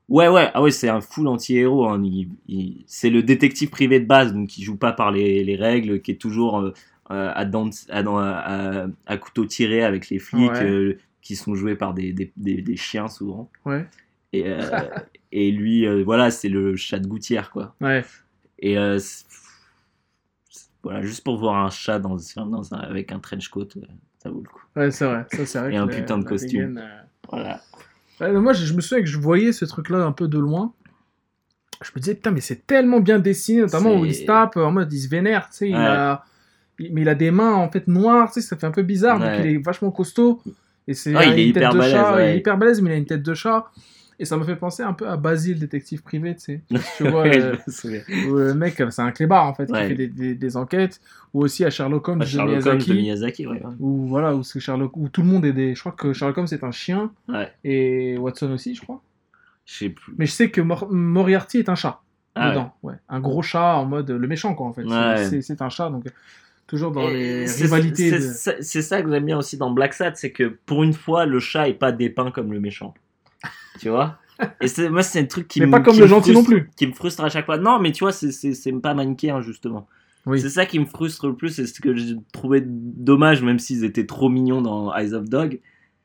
ouais, 0.07 0.29
ouais. 0.29 0.49
Ah 0.53 0.61
ouais, 0.61 0.71
c'est 0.71 0.87
un 0.87 1.01
full 1.01 1.27
anti-héros. 1.27 1.89
hein. 1.89 2.01
C'est 2.87 3.09
le 3.09 3.21
détective 3.21 3.69
privé 3.69 3.99
de 3.99 4.05
base, 4.05 4.33
donc 4.33 4.57
il 4.57 4.63
joue 4.63 4.77
pas 4.77 4.93
par 4.93 5.11
les, 5.11 5.43
les 5.43 5.55
règles, 5.57 6.01
qui 6.01 6.11
est 6.11 6.21
toujours 6.21 6.71
à, 7.09 7.45
couteau 9.19 9.45
tiré 9.45 9.83
avec 9.83 10.09
les 10.09 10.19
flics, 10.19 10.51
Ouais. 10.51 10.63
euh, 10.63 10.97
qui 11.23 11.35
sont 11.35 11.55
joués 11.55 11.75
par 11.75 11.95
des, 11.95 12.13
des, 12.13 12.31
des- 12.37 12.61
des 12.61 12.75
chiens 12.75 13.07
souvent. 13.07 13.49
Ouais. 13.65 13.87
Et, 14.33 14.43
euh, 14.47 14.59
et 15.31 15.51
lui, 15.51 15.87
euh, 15.87 16.03
voilà, 16.03 16.29
c'est 16.29 16.49
le 16.49 16.75
chat 16.75 16.99
de 16.99 17.07
gouttière, 17.07 17.49
quoi. 17.49 17.75
Ouais. 17.81 18.05
Et 18.59 18.77
euh, 18.77 18.99
voilà, 20.83 21.01
juste 21.01 21.23
pour 21.23 21.37
voir 21.37 21.65
un 21.65 21.69
chat 21.69 21.97
dans, 21.99 22.17
dans 22.45 22.73
un- 22.73 22.79
avec 22.79 23.11
un 23.11 23.19
trench 23.19 23.47
coat, 23.47 23.67
ça 24.21 24.29
vaut 24.29 24.41
le 24.43 24.49
coup. 24.49 24.61
Ouais, 24.75 24.91
c'est 24.91 25.05
vrai. 25.05 25.25
Ça, 25.31 25.45
c'est 25.45 25.59
vrai 25.59 25.73
Et 25.73 25.77
un 25.77 25.87
putain 25.87 26.17
de 26.17 26.25
costume. 26.25 26.81
Voilà. 27.29 27.61
Ouais, 28.19 28.31
moi, 28.33 28.53
je, 28.53 28.65
je 28.65 28.73
me 28.73 28.81
souviens 28.81 29.03
que 29.03 29.09
je 29.09 29.17
voyais 29.17 29.53
ce 29.53 29.65
truc-là 29.65 30.03
un 30.05 30.11
peu 30.11 30.27
de 30.27 30.37
loin. 30.37 30.73
Je 31.81 31.89
me 31.95 31.99
disais, 31.99 32.15
putain, 32.15 32.31
mais 32.31 32.41
c'est 32.41 32.65
tellement 32.67 32.99
bien 32.99 33.19
dessiné, 33.19 33.61
notamment 33.61 33.91
où 33.99 34.05
il 34.05 34.13
se 34.15 34.25
tape, 34.25 34.57
en 34.57 34.71
mode 34.71 34.91
il 34.93 34.99
se 34.99 35.09
vénère, 35.09 35.49
tu 35.49 35.57
sais, 35.57 35.69
il 35.69 35.75
a... 35.75 36.25
mais 36.79 37.01
il 37.01 37.09
a 37.09 37.15
des 37.15 37.31
mains 37.31 37.53
en 37.55 37.69
fait 37.69 37.87
noires, 37.87 38.31
tu 38.31 38.41
sais, 38.41 38.47
ça 38.47 38.55
fait 38.55 38.65
un 38.67 38.71
peu 38.71 38.83
bizarre, 38.83 39.19
donc 39.19 39.27
il 39.45 39.55
est 39.55 39.57
vachement 39.57 39.91
costaud. 39.91 40.41
Et 40.87 40.93
c'est 40.93 41.15
Ouais, 41.15 41.27
il 41.27 41.33
a 41.33 41.37
est 41.37 41.47
hyper 41.47 41.73
balèze, 41.73 41.91
chat, 41.91 42.15
ouais. 42.15 42.29
il 42.31 42.35
est 42.35 42.37
hyper 42.39 42.57
balèze, 42.57 42.81
mais 42.81 42.89
il 42.91 42.93
a 42.93 42.97
une 42.97 43.05
tête 43.05 43.23
de 43.23 43.33
chat. 43.33 43.65
Et 44.19 44.25
ça 44.25 44.37
me 44.37 44.43
fait 44.43 44.55
penser 44.55 44.83
un 44.83 44.93
peu 44.93 45.07
à 45.09 45.17
Basile, 45.17 45.57
détective 45.59 46.03
privé, 46.03 46.35
tu 46.35 46.41
sais. 46.41 46.61
Tu 46.97 47.07
vois, 47.09 47.23
Ouais, 47.23 47.41
euh, 47.41 47.55
où 48.29 48.35
le 48.35 48.53
mec, 48.53 48.81
c'est 48.91 49.01
un 49.01 49.11
clébard 49.11 49.45
en 49.47 49.53
fait, 49.55 49.69
Ouais. 49.71 49.81
qui 49.83 49.87
fait 49.89 49.95
des, 49.95 50.07
des- 50.07 50.35
des 50.35 50.57
enquêtes, 50.57 51.01
ou 51.33 51.41
aussi 51.41 51.65
à 51.65 51.69
Sherlock 51.71 52.07
Holmes 52.07 52.19
Ah, 52.21 52.25
de 52.25 52.29
Sherlock 52.29 52.49
Holmes 52.49 52.61
Miyazaki. 52.63 52.89
de 52.89 52.95
Miyazaki, 52.95 53.47
ouais. 53.47 53.61
Où 53.79 54.05
voilà, 54.07 54.35
où 54.35 54.43
c'est 54.43 54.59
Sherlock, 54.59 54.95
où 54.97 55.09
tout 55.09 55.21
le 55.23 55.27
monde 55.27 55.45
est 55.45 55.51
des. 55.53 55.73
Je 55.73 55.79
crois 55.79 55.93
que 55.93 56.13
Sherlock 56.13 56.37
Holmes 56.37 56.47
c'est 56.47 56.63
un 56.63 56.71
chien 56.71 57.11
et 57.63 58.17
Watson 58.19 58.51
aussi, 58.51 58.75
je 58.75 58.81
crois. 58.81 59.01
je 59.65 59.73
sais 59.77 59.89
plus. 59.89 60.13
Mais 60.17 60.25
je 60.27 60.31
sais 60.31 60.51
que 60.51 60.61
Mor- 60.61 60.91
Moriarty 60.91 61.57
est 61.59 61.69
un 61.69 61.75
chat 61.75 62.01
Ah, 62.35 62.51
dedans, 62.51 62.73
ouais. 62.83 62.95
Un 63.09 63.19
gros 63.19 63.41
chat 63.41 63.75
en 63.77 63.85
mode 63.85 64.11
le 64.11 64.27
méchant 64.27 64.53
quoi 64.53 64.67
en 64.67 64.73
fait. 64.73 64.83
C'est- 65.41 65.61
un 65.61 65.69
chat 65.69 65.89
donc 65.89 66.05
euh, 66.05 66.09
toujours 66.67 66.91
dans 66.91 67.07
les 67.07 67.47
c'est- 67.47 67.63
rivalités. 67.63 68.09
C'est 68.11 68.17
de- 68.19 68.33
ça- 68.33 68.55
c'est 68.61 68.81
ça 68.81 69.01
que 69.01 69.09
j'aime 69.09 69.25
bien 69.25 69.37
aussi 69.37 69.57
dans 69.57 69.71
Black 69.71 69.93
Sad, 69.93 70.15
c'est 70.15 70.31
que 70.31 70.57
pour 70.65 70.83
une 70.83 70.93
fois, 70.93 71.25
le 71.25 71.39
chat 71.39 71.67
est 71.69 71.73
pas 71.73 71.91
dépeint 71.91 72.31
comme 72.31 72.51
le 72.51 72.59
méchant. 72.59 72.93
tu 73.79 73.89
vois? 73.89 74.17
Et 74.61 74.67
c'est- 74.67 74.89
moi, 74.89 75.03
c'est 75.03 75.19
un 75.19 75.25
truc 75.25 75.47
qui 75.47 75.59
Mais 75.59 75.67
me. 75.67 75.71
pas 75.71 75.79
comme 75.81 75.97
le 75.99 76.07
gentil 76.07 76.31
frustre- 76.33 76.49
non 76.51 76.57
plus. 76.57 76.69
Qui 76.75 76.87
me 76.87 76.93
frustre 76.93 77.23
à 77.23 77.29
chaque 77.29 77.45
fois. 77.45 77.57
Non, 77.57 77.79
mais 77.79 77.91
tu 77.91 78.03
vois, 78.03 78.11
c'est- 78.11 78.31
c'est 78.31 78.53
c'est 78.53 78.71
pas 78.73 78.93
manichéen, 78.93 79.41
justement. 79.41 79.87
Oui. 80.25 80.39
C'est 80.39 80.49
ça 80.49 80.65
qui 80.65 80.79
me 80.79 80.85
frustre 80.85 81.27
le 81.27 81.35
plus, 81.35 81.59
et 81.59 81.67
ce 81.67 81.81
que 81.81 81.93
j'ai 81.95 82.15
trouvé 82.31 82.63
dommage, 82.65 83.43
même 83.43 83.59
s'ils 83.59 83.83
étaient 83.83 84.05
trop 84.05 84.29
mignons 84.29 84.61
dans 84.61 84.95
Eyes 84.95 85.13
of 85.13 85.27
Dog, 85.29 85.59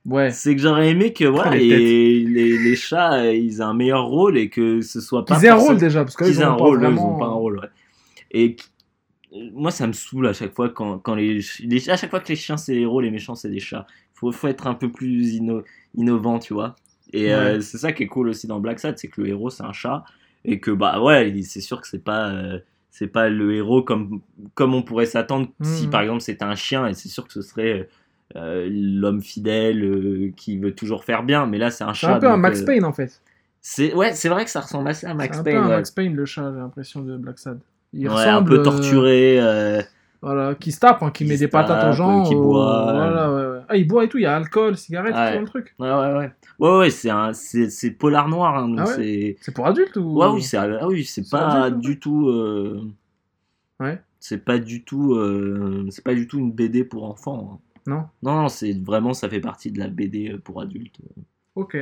Ouais. 0.06 0.30
c'est 0.32 0.56
que 0.56 0.60
j'aurais 0.62 0.88
aimé 0.90 1.12
que 1.12 1.24
voilà, 1.24 1.54
les 1.54 1.68
les, 1.68 2.24
les, 2.24 2.58
les 2.58 2.76
chats, 2.76 3.14
euh, 3.22 3.32
ils 3.32 3.58
aient 3.58 3.62
un 3.62 3.74
meilleur 3.74 4.06
rôle 4.06 4.36
et 4.36 4.48
que 4.48 4.80
ce 4.80 5.00
soit 5.00 5.24
pas. 5.24 5.36
Qu'ils 5.36 5.46
aient 5.46 5.50
un 5.50 5.54
rôle 5.54 5.76
déjà 5.78 6.02
parce 6.04 6.16
qu'ils 6.16 6.28
ils 6.28 6.40
aient 6.40 6.44
ont 6.44 6.52
un 6.54 6.56
pas 6.56 6.64
rôle, 6.64 6.80
ils 6.82 6.98
ont 6.98 7.18
pas 7.18 7.26
un 7.26 7.28
rôle, 7.28 7.58
ouais. 7.60 7.68
Et 8.32 8.56
euh, 8.58 8.62
moi, 9.52 9.70
ça 9.70 9.86
me 9.86 9.92
saoule 9.92 10.26
à 10.28 10.32
chaque 10.32 10.54
fois 10.54 10.70
quand, 10.70 10.98
quand 10.98 11.14
les, 11.14 11.40
les- 11.60 11.90
à 11.90 11.96
chaque 11.96 12.10
fois 12.10 12.20
que 12.20 12.28
les 12.28 12.36
chiens 12.36 12.56
c'est 12.56 12.74
les 12.74 12.80
héros, 12.82 13.00
les 13.00 13.10
méchants 13.10 13.34
c'est 13.34 13.50
des 13.50 13.60
chats. 13.60 13.86
Faut, 14.14 14.32
faut 14.32 14.48
être 14.48 14.66
un 14.66 14.74
peu 14.74 14.90
plus 14.90 15.34
inno- 15.34 15.64
innovant, 15.94 16.38
tu 16.38 16.54
vois. 16.54 16.76
Et 17.12 17.32
euh, 17.34 17.60
c'est 17.60 17.78
ça 17.78 17.92
qui 17.92 18.02
est 18.04 18.06
cool 18.06 18.28
aussi 18.28 18.46
dans 18.46 18.60
Black 18.60 18.80
Sad, 18.80 18.98
c'est 18.98 19.08
que 19.08 19.20
le 19.22 19.28
héros 19.28 19.50
c'est 19.50 19.62
un 19.64 19.72
chat 19.72 20.04
et 20.44 20.60
que 20.60 20.70
bah 20.70 21.00
ouais, 21.02 21.34
c'est 21.42 21.60
sûr 21.60 21.80
que 21.80 21.88
c'est 21.88 22.02
pas 22.04 22.30
euh, 22.30 22.58
c'est 22.90 23.06
pas 23.08 23.28
le 23.28 23.54
héros 23.54 23.82
comme 23.82 24.20
comme 24.54 24.74
on 24.74 24.82
pourrait 24.82 25.06
s'attendre 25.06 25.48
si 25.62 25.84
Mhm. 25.86 25.90
par 25.90 26.02
exemple 26.02 26.20
c'était 26.22 26.44
un 26.44 26.54
chien 26.54 26.86
et 26.86 26.94
c'est 26.94 27.08
sûr 27.08 27.26
que 27.26 27.32
ce 27.32 27.42
serait 27.42 27.88
euh, 28.36 28.68
l'homme 28.70 29.22
fidèle 29.22 30.32
qui 30.36 30.58
veut 30.58 30.74
toujours 30.74 31.04
faire 31.04 31.22
bien, 31.22 31.46
mais 31.46 31.58
là 31.58 31.70
c'est 31.70 31.84
un 31.84 31.94
C'est 31.94 32.00
chat. 32.00 32.16
un 32.16 32.20
peu 32.20 32.28
un 32.28 32.36
Max 32.36 32.62
Payne 32.62 32.84
en 32.84 32.92
fait. 32.92 33.20
C'est 33.60 33.94
ouais, 33.94 34.14
c'est 34.14 34.28
vrai 34.28 34.44
que 34.44 34.50
ça 34.50 34.60
ressemble 34.60 34.88
assez 34.88 35.06
à 35.06 35.10
C'est 35.10 35.14
Max 35.14 35.38
un 35.38 35.44
peu 35.44 35.44
Payne. 35.44 35.58
un 35.58 35.68
ouais. 35.68 35.76
Max 35.76 35.90
Payne 35.90 36.14
le 36.14 36.24
chat, 36.26 36.52
j'ai 36.52 36.58
l'impression 36.58 37.02
de 37.02 37.16
Black 37.16 37.38
Sad. 37.38 37.60
Il 37.92 38.06
Ouais, 38.08 38.14
ressemble, 38.14 38.52
un 38.52 38.56
peu 38.56 38.60
euh, 38.60 38.64
torturé. 38.64 39.40
euh, 39.40 39.82
Voilà, 40.22 40.54
qui 40.54 40.72
se 40.72 40.80
tape, 40.80 41.02
hein, 41.02 41.10
qui, 41.10 41.24
Qui 41.24 41.30
met 41.30 41.36
des 41.38 41.48
patates 41.48 41.80
tape, 41.80 41.90
aux 41.90 41.96
gens. 41.96 42.24
qui 42.28 42.34
euh, 42.34 42.38
boit, 42.42 42.92
Voilà, 42.92 43.32
ouais, 43.32 43.46
ouais. 43.58 43.64
Ah, 43.68 43.76
il 43.76 43.86
boit 43.86 44.04
et 44.04 44.08
tout, 44.08 44.18
il 44.18 44.22
y 44.22 44.26
a 44.26 44.36
alcool, 44.36 44.76
cigarette, 44.76 45.14
tout 45.14 45.34
dans 45.34 45.40
le 45.40 45.46
truc. 45.46 45.74
Ouais, 45.78 45.90
ouais, 45.90 46.12
ouais. 46.18 46.32
Ouais, 46.58 46.78
ouais, 46.78 46.90
c'est 46.90 47.10
un, 47.10 47.32
c'est, 47.32 47.70
c'est 47.70 47.90
polar 47.92 48.28
noir. 48.28 48.56
Hein, 48.58 48.68
donc 48.68 48.78
Ah 48.80 48.84
ouais 48.86 48.94
c'est. 48.94 49.36
C'est 49.40 49.54
pour 49.54 49.66
adultes 49.66 49.96
ou 49.96 50.18
Ouais, 50.20 50.28
oui, 50.28 50.42
c'est, 50.42 50.56
ah 50.56 50.86
oui, 50.88 51.04
c'est 51.04 51.22
C'est 51.24 51.30
pas 51.30 51.62
adulte, 51.64 51.80
du 51.82 51.98
tout. 52.00 52.28
euh, 52.28 52.82
Ouais. 53.80 54.00
C'est 54.20 54.44
pas 54.44 54.58
du 54.58 54.82
tout. 54.84 55.14
euh, 55.14 55.86
C'est 55.90 56.02
pas 56.04 56.14
du 56.14 56.26
tout 56.26 56.38
une 56.38 56.52
BD 56.52 56.84
pour 56.84 57.04
enfants. 57.04 57.60
hein. 57.64 57.80
Non 57.86 58.04
Non, 58.22 58.42
non, 58.42 58.48
c'est 58.48 58.72
vraiment, 58.84 59.14
ça 59.14 59.28
fait 59.30 59.40
partie 59.40 59.70
de 59.70 59.78
la 59.78 59.88
BD 59.88 60.36
pour 60.44 60.60
adultes. 60.60 60.98
Ok, 61.54 61.76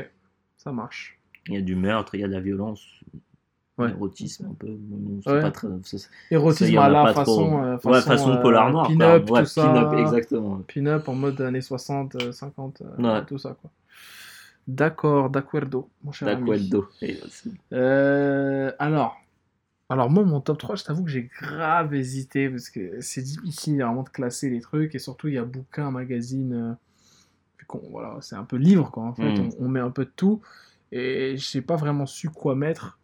ça 0.57 0.70
marche. 0.73 1.18
Il 1.49 1.55
y 1.55 1.57
a 1.57 1.60
du 1.62 1.75
meurtre, 1.75 2.15
il 2.15 2.20
y 2.20 2.25
a 2.25 2.28
de 2.28 2.33
la 2.33 2.41
violence, 2.41 2.85
Ouais. 3.79 3.89
l'érotisme 3.89 4.47
un 4.51 4.55
peu. 4.55 4.69
Ouais. 4.69 5.41
pas 5.43 5.51
très. 5.51 5.69
Ça, 5.83 6.09
Érotisme 6.31 6.79
à 6.79 6.89
la 6.89 7.13
façon, 7.13 7.63
euh, 7.63 7.77
ouais, 7.85 8.01
façon 8.01 8.31
euh, 8.33 8.37
polar 8.41 8.71
noir. 8.71 8.89
Pin-up. 8.89 9.29
Ouais, 9.29 9.41
tout 9.43 9.47
ça. 9.49 9.67
pin-up, 9.67 9.93
exactement. 9.99 10.63
Pin-up 10.73 11.09
en 11.09 11.15
mode 11.15 11.41
années 11.43 11.61
60, 11.61 12.15
euh, 12.17 12.33
50, 12.33 12.83
euh, 12.83 13.21
tout 13.27 13.37
ça 13.39 13.51
quoi. 13.61 13.71
D'accord, 14.67 15.31
d'accordo, 15.31 15.89
mon 16.03 16.11
cher 16.13 16.27
aussi. 17.25 17.53
Euh, 17.73 18.73
alors, 18.81 19.17
alors 19.89 20.11
moi 20.11 20.25
mon 20.25 20.41
top 20.41 20.59
3, 20.59 20.75
je 20.77 20.85
t'avoue 20.85 21.05
que 21.05 21.11
j'ai 21.11 21.31
grave 21.41 21.95
hésité 21.95 22.49
parce 22.49 22.69
que 22.71 23.01
c'est 23.01 23.23
difficile 23.23 23.81
vraiment 23.83 24.03
de 24.03 24.09
classer 24.09 24.51
les 24.51 24.61
trucs 24.61 24.95
et 24.95 24.99
surtout 24.99 25.29
il 25.29 25.35
y 25.35 25.39
a 25.39 25.45
bouquin, 25.45 25.91
magazine, 25.93 26.53
euh, 26.55 26.73
vu 27.61 27.67
qu'on- 27.67 27.83
voilà, 27.91 28.17
c'est 28.23 28.35
un 28.35 28.43
peu 28.45 28.57
livre 28.57 28.91
quoi 28.91 29.05
en 29.05 29.15
fait, 29.15 29.39
Mm. 29.39 29.51
on, 29.61 29.67
on 29.67 29.69
met 29.69 29.81
un 29.81 29.91
peu 29.91 30.05
de 30.05 30.13
tout 30.17 30.41
et 30.91 31.37
j'ai 31.37 31.61
pas 31.63 31.77
vraiment 31.77 32.07
su 32.07 32.31
quoi 32.31 32.57
mettre, 32.57 32.99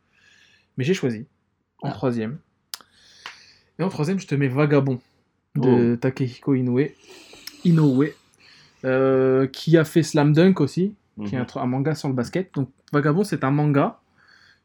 mais 0.77 0.85
j'ai 0.85 0.95
choisi 0.95 1.27
en 1.83 1.89
Ah. 1.89 1.93
troisième. 1.93 2.39
Et 3.79 3.83
en 3.83 3.89
troisième, 3.89 4.19
je 4.21 4.27
te 4.27 4.35
mets 4.35 4.49
Vagabond 4.49 5.01
de 5.57 5.97
Takehiko 5.97 6.55
Inoue, 6.55 6.89
Inoue 7.65 8.05
euh, 8.85 9.47
qui 9.47 9.77
a 9.77 9.85
fait 9.85 10.03
Slam 10.03 10.33
Dunk 10.33 10.61
aussi, 10.61 10.95
qui 11.27 11.35
est 11.35 11.39
un, 11.39 11.43
Mhm. 11.43 11.47
un 11.63 11.67
manga 11.67 11.95
sur 11.95 12.09
le 12.09 12.15
basket. 12.15 12.53
Donc 12.55 12.69
Vagabond, 12.93 13.25
c'est 13.25 13.45
un 13.45 13.51
manga 13.51 14.01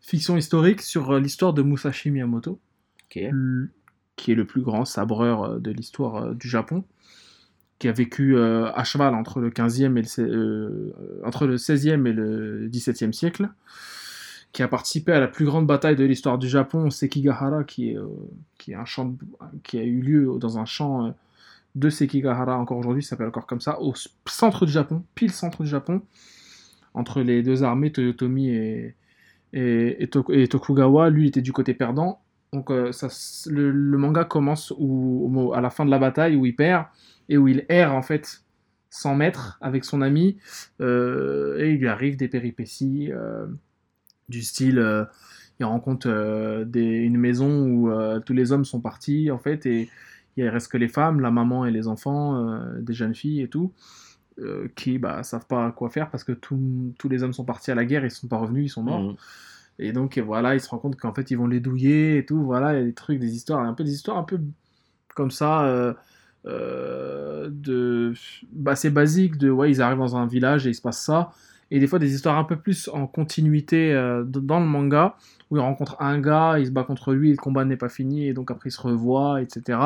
fiction 0.02 0.38
historique 0.38 0.82
sur 0.82 1.12
euh, 1.12 1.20
l'histoire 1.20 1.54
de 1.54 1.62
Musashi 1.62 2.10
Miyamoto, 2.12 2.60
qui 3.10 3.20
est 3.20 3.32
le 3.32 4.46
plus 4.46 4.62
grand 4.62 4.86
sabreur 4.86 5.44
euh, 5.44 5.60
de 5.60 5.72
l'histoire 5.72 6.34
du 6.36 6.48
Japon, 6.50 6.84
qui 7.80 7.88
a 7.88 7.92
vécu 7.92 8.36
euh, 8.36 8.72
à 8.74 8.84
cheval 8.84 9.14
entre 9.14 9.40
le 9.40 9.50
15e 9.52 9.98
et 9.98 10.02
le, 10.02 10.24
euh, 10.24 10.94
entre 11.24 11.46
le 11.48 11.58
16e 11.58 12.08
et 12.08 12.14
le 12.14 12.68
17e 12.70 13.14
siècle, 13.14 13.50
qui 14.58 14.64
a 14.64 14.68
participé 14.68 15.12
à 15.12 15.20
la 15.20 15.28
plus 15.28 15.46
grande 15.46 15.68
bataille 15.68 15.96
de 15.96 16.04
l'histoire 16.04 16.40
du 16.40 16.50
Japon, 16.50 16.90
Sekigahara, 16.90 17.64
qui 17.64 17.92
est, 17.92 17.96
euh, 17.96 18.08
qui 18.58 18.72
est 18.72 18.76
un 18.76 18.86
champ 18.86 19.14
qui 19.62 19.78
a 19.78 19.84
eu 19.84 20.02
lieu 20.02 20.34
dans 20.40 20.58
un 20.58 20.66
champ 20.66 21.06
euh, 21.06 21.12
de 21.76 21.92
Sekigahara 21.92 22.58
encore 22.58 22.80
aujourd'hui, 22.80 23.04
ça 23.04 23.12
s'appelle 23.12 23.28
encore 23.28 23.46
comme 23.46 23.62
ça, 23.62 23.80
au 23.80 23.94
centre 24.26 24.66
du 24.66 24.72
Japon, 24.72 25.04
pile 25.14 25.32
centre 25.32 25.62
du 25.62 25.70
Japon, 25.70 26.02
entre 26.96 27.22
les 27.22 27.44
deux 27.44 27.62
armées, 27.62 27.92
Toyotomi 27.92 28.50
et, 28.50 28.96
et, 29.54 30.02
et 30.02 30.08
Tok- 30.08 30.34
et 30.34 30.48
Tokugawa. 30.48 31.12
Lui 31.12 31.28
était 31.28 31.44
du 31.44 31.54
côté 31.54 31.76
perdant. 31.76 32.20
Donc 32.52 32.72
euh, 32.72 32.92
le, 33.46 33.98
manga 34.00 34.24
commence 34.24 34.74
où, 34.76 35.52
à 35.54 35.62
la 35.62 35.70
fin 35.70 35.86
de 35.86 35.92
la 35.92 36.00
bataille 36.00 36.36
où 36.36 36.48
il 36.48 36.56
perd 36.56 36.86
et 37.30 37.38
où 37.38 37.48
il 37.48 37.64
erre 37.70 37.94
en 37.94 38.02
fait 38.02 38.42
100 38.90 39.14
mètres 39.14 39.60
avec 39.62 39.86
son 39.86 40.02
ami 40.02 40.38
et 40.80 41.70
il 41.70 41.78
lui 41.78 41.88
arrive 41.88 42.18
des 42.18 42.28
péripéties 42.28 43.12
du 44.30 44.42
style 44.44 44.80
euh, 44.80 45.06
il 45.60 45.66
rencontre 45.66 46.08
euh, 46.10 46.66
des- 46.66 46.82
une 46.82 47.18
maison 47.18 47.66
où 47.66 47.90
euh, 47.92 48.20
tous 48.20 48.34
les 48.34 48.52
hommes 48.52 48.66
sont 48.66 48.80
partis 48.80 49.32
en 49.32 49.40
fait 49.40 49.66
et 49.66 49.90
il 50.36 50.48
reste 50.48 50.72
que 50.72 50.78
les 50.78 50.88
femmes, 50.88 51.20
la 51.20 51.32
maman 51.32 51.66
et 51.66 51.72
les 51.72 51.88
enfants, 51.88 52.36
euh, 52.36 52.80
des 52.80 52.94
jeunes 52.94 53.16
filles 53.16 53.42
et 53.42 53.48
tout, 53.48 53.72
qui 54.76 55.00
bah, 55.00 55.24
savent 55.24 55.48
pas 55.48 55.72
quoi 55.72 55.90
faire 55.90 56.12
parce 56.12 56.24
que 56.24 56.32
tous 56.32 56.94
tous 57.00 57.10
les 57.10 57.24
hommes 57.24 57.34
sont 57.34 57.44
partis 57.44 57.72
à 57.72 57.76
la 57.76 57.86
guerre, 57.86 58.06
ils 58.06 58.12
sont 58.12 58.28
pas 58.28 58.38
revenus, 58.38 58.66
ils 58.68 58.70
sont 58.70 58.84
morts. 58.84 59.02
Mhm. 59.02 59.16
Et 59.80 59.92
donc, 59.94 60.18
et 60.20 60.22
voilà, 60.22 60.54
il 60.54 60.62
se 60.62 60.70
rend 60.70 60.78
compte 60.78 60.96
qu'en 60.96 61.12
fait, 61.12 61.32
ils 61.32 61.36
vont 61.38 61.48
les 61.48 61.60
douiller 61.60 62.18
et 62.18 62.26
tout. 62.26 62.44
Voilà, 62.44 62.74
il 62.74 62.80
y 62.80 62.82
a 62.84 62.86
des 62.86 62.94
trucs, 62.94 63.20
des 63.20 63.34
histoires, 63.36 63.62
un 63.62 63.74
peu 63.74 63.84
des 63.84 63.94
histoires 63.94 64.18
un 64.18 64.24
peu 64.24 64.40
comme 65.16 65.32
ça, 65.32 65.96
de, 66.46 68.14
bah, 68.52 68.76
c'est 68.76 68.90
basique, 68.90 69.38
de, 69.38 69.50
ouais, 69.50 69.72
ils 69.72 69.82
arrivent 69.82 69.98
dans 70.00 70.16
un 70.16 70.28
village 70.28 70.68
et 70.68 70.70
il 70.70 70.76
se 70.76 70.82
passe 70.82 71.02
ça. 71.02 71.32
Et 71.70 71.80
des 71.80 71.88
fois, 71.88 72.00
des 72.00 72.14
histoires 72.14 72.38
un 72.38 72.44
peu 72.44 72.56
plus 72.56 72.90
en 72.94 73.08
continuité 73.08 73.94
euh, 73.94 74.24
dans 74.24 74.60
le 74.60 74.66
manga, 74.66 75.18
où 75.50 75.58
il 75.58 75.60
rencontre 75.60 75.98
un 76.00 76.20
gars, 76.20 76.60
il 76.60 76.68
se 76.68 76.72
bat 76.72 76.84
contre 76.84 77.14
lui, 77.14 77.32
le 77.32 77.38
combat 77.38 77.66
n'est 77.66 77.78
pas 77.78 77.90
fini, 77.90 78.28
et 78.28 78.34
donc 78.34 78.52
après, 78.52 78.70
il 78.70 78.72
se 78.72 78.82
revoit, 78.82 79.42
etc. 79.42 79.80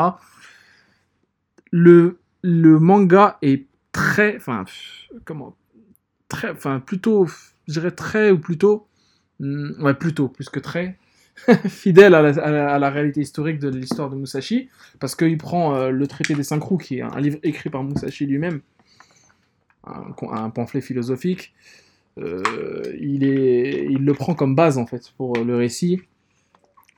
Le, 1.71 2.19
manga 2.43 3.37
est 3.41 3.65
très, 3.91 4.35
enfin, 4.35 4.65
comment, 5.25 5.55
très, 6.27 6.51
enfin, 6.51 6.79
plutôt, 6.79 7.27
je 7.67 7.73
dirais 7.73 7.91
très 7.91 8.29
ou 8.31 8.37
plutôt, 8.37 8.87
hmm, 9.39 9.83
ouais, 9.83 9.95
plutôt, 9.95 10.27
plus 10.27 10.49
que 10.49 10.59
très, 10.59 10.99
fidèle 11.67 12.13
à 12.13 12.79
la 12.79 12.89
réalité 12.91 13.21
historique 13.21 13.57
de 13.57 13.69
l'histoire 13.69 14.11
de 14.11 14.15
Musashi, 14.15 14.69
parce 14.99 15.15
qu'il 15.15 15.37
prend 15.39 15.75
euh, 15.75 15.89
le 15.89 16.05
traité 16.05 16.35
des 16.35 16.43
cinq 16.43 16.61
roues, 16.61 16.77
qui 16.77 16.99
est 16.99 17.01
un 17.01 17.19
livre 17.19 17.39
écrit 17.41 17.71
par 17.71 17.83
Musashi 17.83 18.27
lui-même, 18.27 18.61
un, 19.85 20.13
un 20.31 20.49
pamphlet 20.49 20.81
philosophique, 20.81 21.53
euh, 22.17 22.83
il, 22.99 23.23
est, 23.23 23.85
il 23.89 24.03
le 24.05 24.13
prend 24.13 24.35
comme 24.35 24.55
base, 24.55 24.77
en 24.77 24.85
fait, 24.85 25.11
pour 25.17 25.33
le 25.37 25.55
récit. 25.55 26.01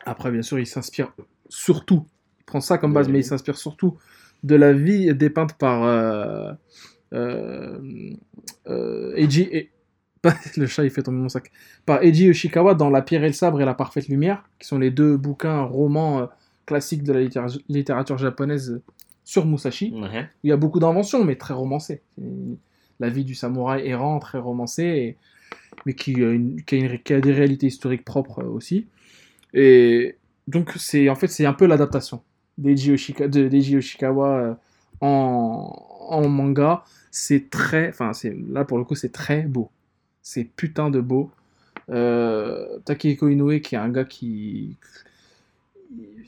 Après, 0.06 0.32
bien 0.32 0.42
sûr, 0.42 0.60
il 0.60 0.68
s'inspire 0.68 1.14
surtout, 1.50 2.06
il 2.40 2.44
prend 2.46 2.62
ça 2.62 2.78
comme 2.78 2.94
base, 2.94 3.08
mais 3.10 3.20
il 3.20 3.24
s'inspire 3.24 3.58
surtout 3.58 3.98
de 4.44 4.56
la 4.56 4.74
vie 4.74 5.14
dépeinte 5.16 5.54
par 5.58 5.84
euh, 5.84 6.52
euh, 7.14 7.80
euh, 8.68 9.16
Eiji 9.16 9.48
et 9.52 9.70
le 10.58 10.66
chat 10.68 10.84
il 10.86 10.90
fait 10.90 11.04
tomber 11.04 11.18
mon 11.20 11.30
sac 11.30 11.52
par 11.86 12.02
Eiji 12.04 12.26
Yoshikawa 12.26 12.76
dans 12.76 12.90
La 12.90 13.02
Pierre 13.02 13.24
et 13.24 13.28
le 13.28 13.34
sabre 13.34 13.62
et 13.62 13.66
La 13.66 13.74
parfaite 13.74 14.08
lumière 14.08 14.44
qui 14.60 14.68
sont 14.68 14.80
les 14.80 14.90
deux 14.92 15.16
bouquins 15.18 15.62
romans 15.64 16.30
classiques 16.66 17.04
de 17.04 17.12
la 17.14 17.22
littéra- 17.22 17.58
littérature 17.70 18.18
japonaise 18.18 18.82
sur 19.26 19.46
Musashi 19.46 19.94
Ouais. 19.96 20.30
il 20.44 20.50
y 20.50 20.54
a 20.54 20.58
beaucoup 20.58 20.80
d'inventions 20.80 21.24
mais 21.26 21.36
très 21.36 21.54
romancées 21.54 22.02
la 23.04 23.10
vie 23.10 23.26
du 23.26 23.36
samouraï 23.36 23.88
errant 23.88 24.20
très 24.20 24.40
romancée 24.40 25.18
mais 25.86 25.94
qui 25.94 26.16
a, 26.24 27.20
des 27.20 27.34
réalités 27.34 27.68
historiques 27.68 28.06
propres 28.06 28.40
euh, 28.40 28.58
aussi 28.58 28.88
et 29.54 30.16
donc 30.48 30.72
c'est 30.78 31.10
en 31.10 31.16
fait 31.16 31.28
c'est 31.28 31.46
un 31.46 31.54
peu 31.54 31.66
l'adaptation 31.66 32.22
Yoshika- 32.62 33.28
de 33.28 33.50
Yoshikawa 33.50 34.38
euh, 34.40 34.54
en, 35.02 36.28
manga. 36.30 36.84
C'est 37.12 37.50
très, 37.50 37.90
enfin 37.90 38.12
là 38.52 38.66
pour 38.66 38.78
le 38.78 38.84
coup 38.84 38.96
c'est 38.96 39.12
très 39.12 39.42
beau. 39.44 39.70
C'est 40.22 40.46
putain 40.46 40.90
de 40.90 41.00
beau. 41.00 41.32
Euh, 41.90 42.80
Inoue 43.22 43.60
qui 43.60 43.76
est 43.76 43.78
un 43.78 43.90
gars 43.90 44.06
qui 44.06 44.78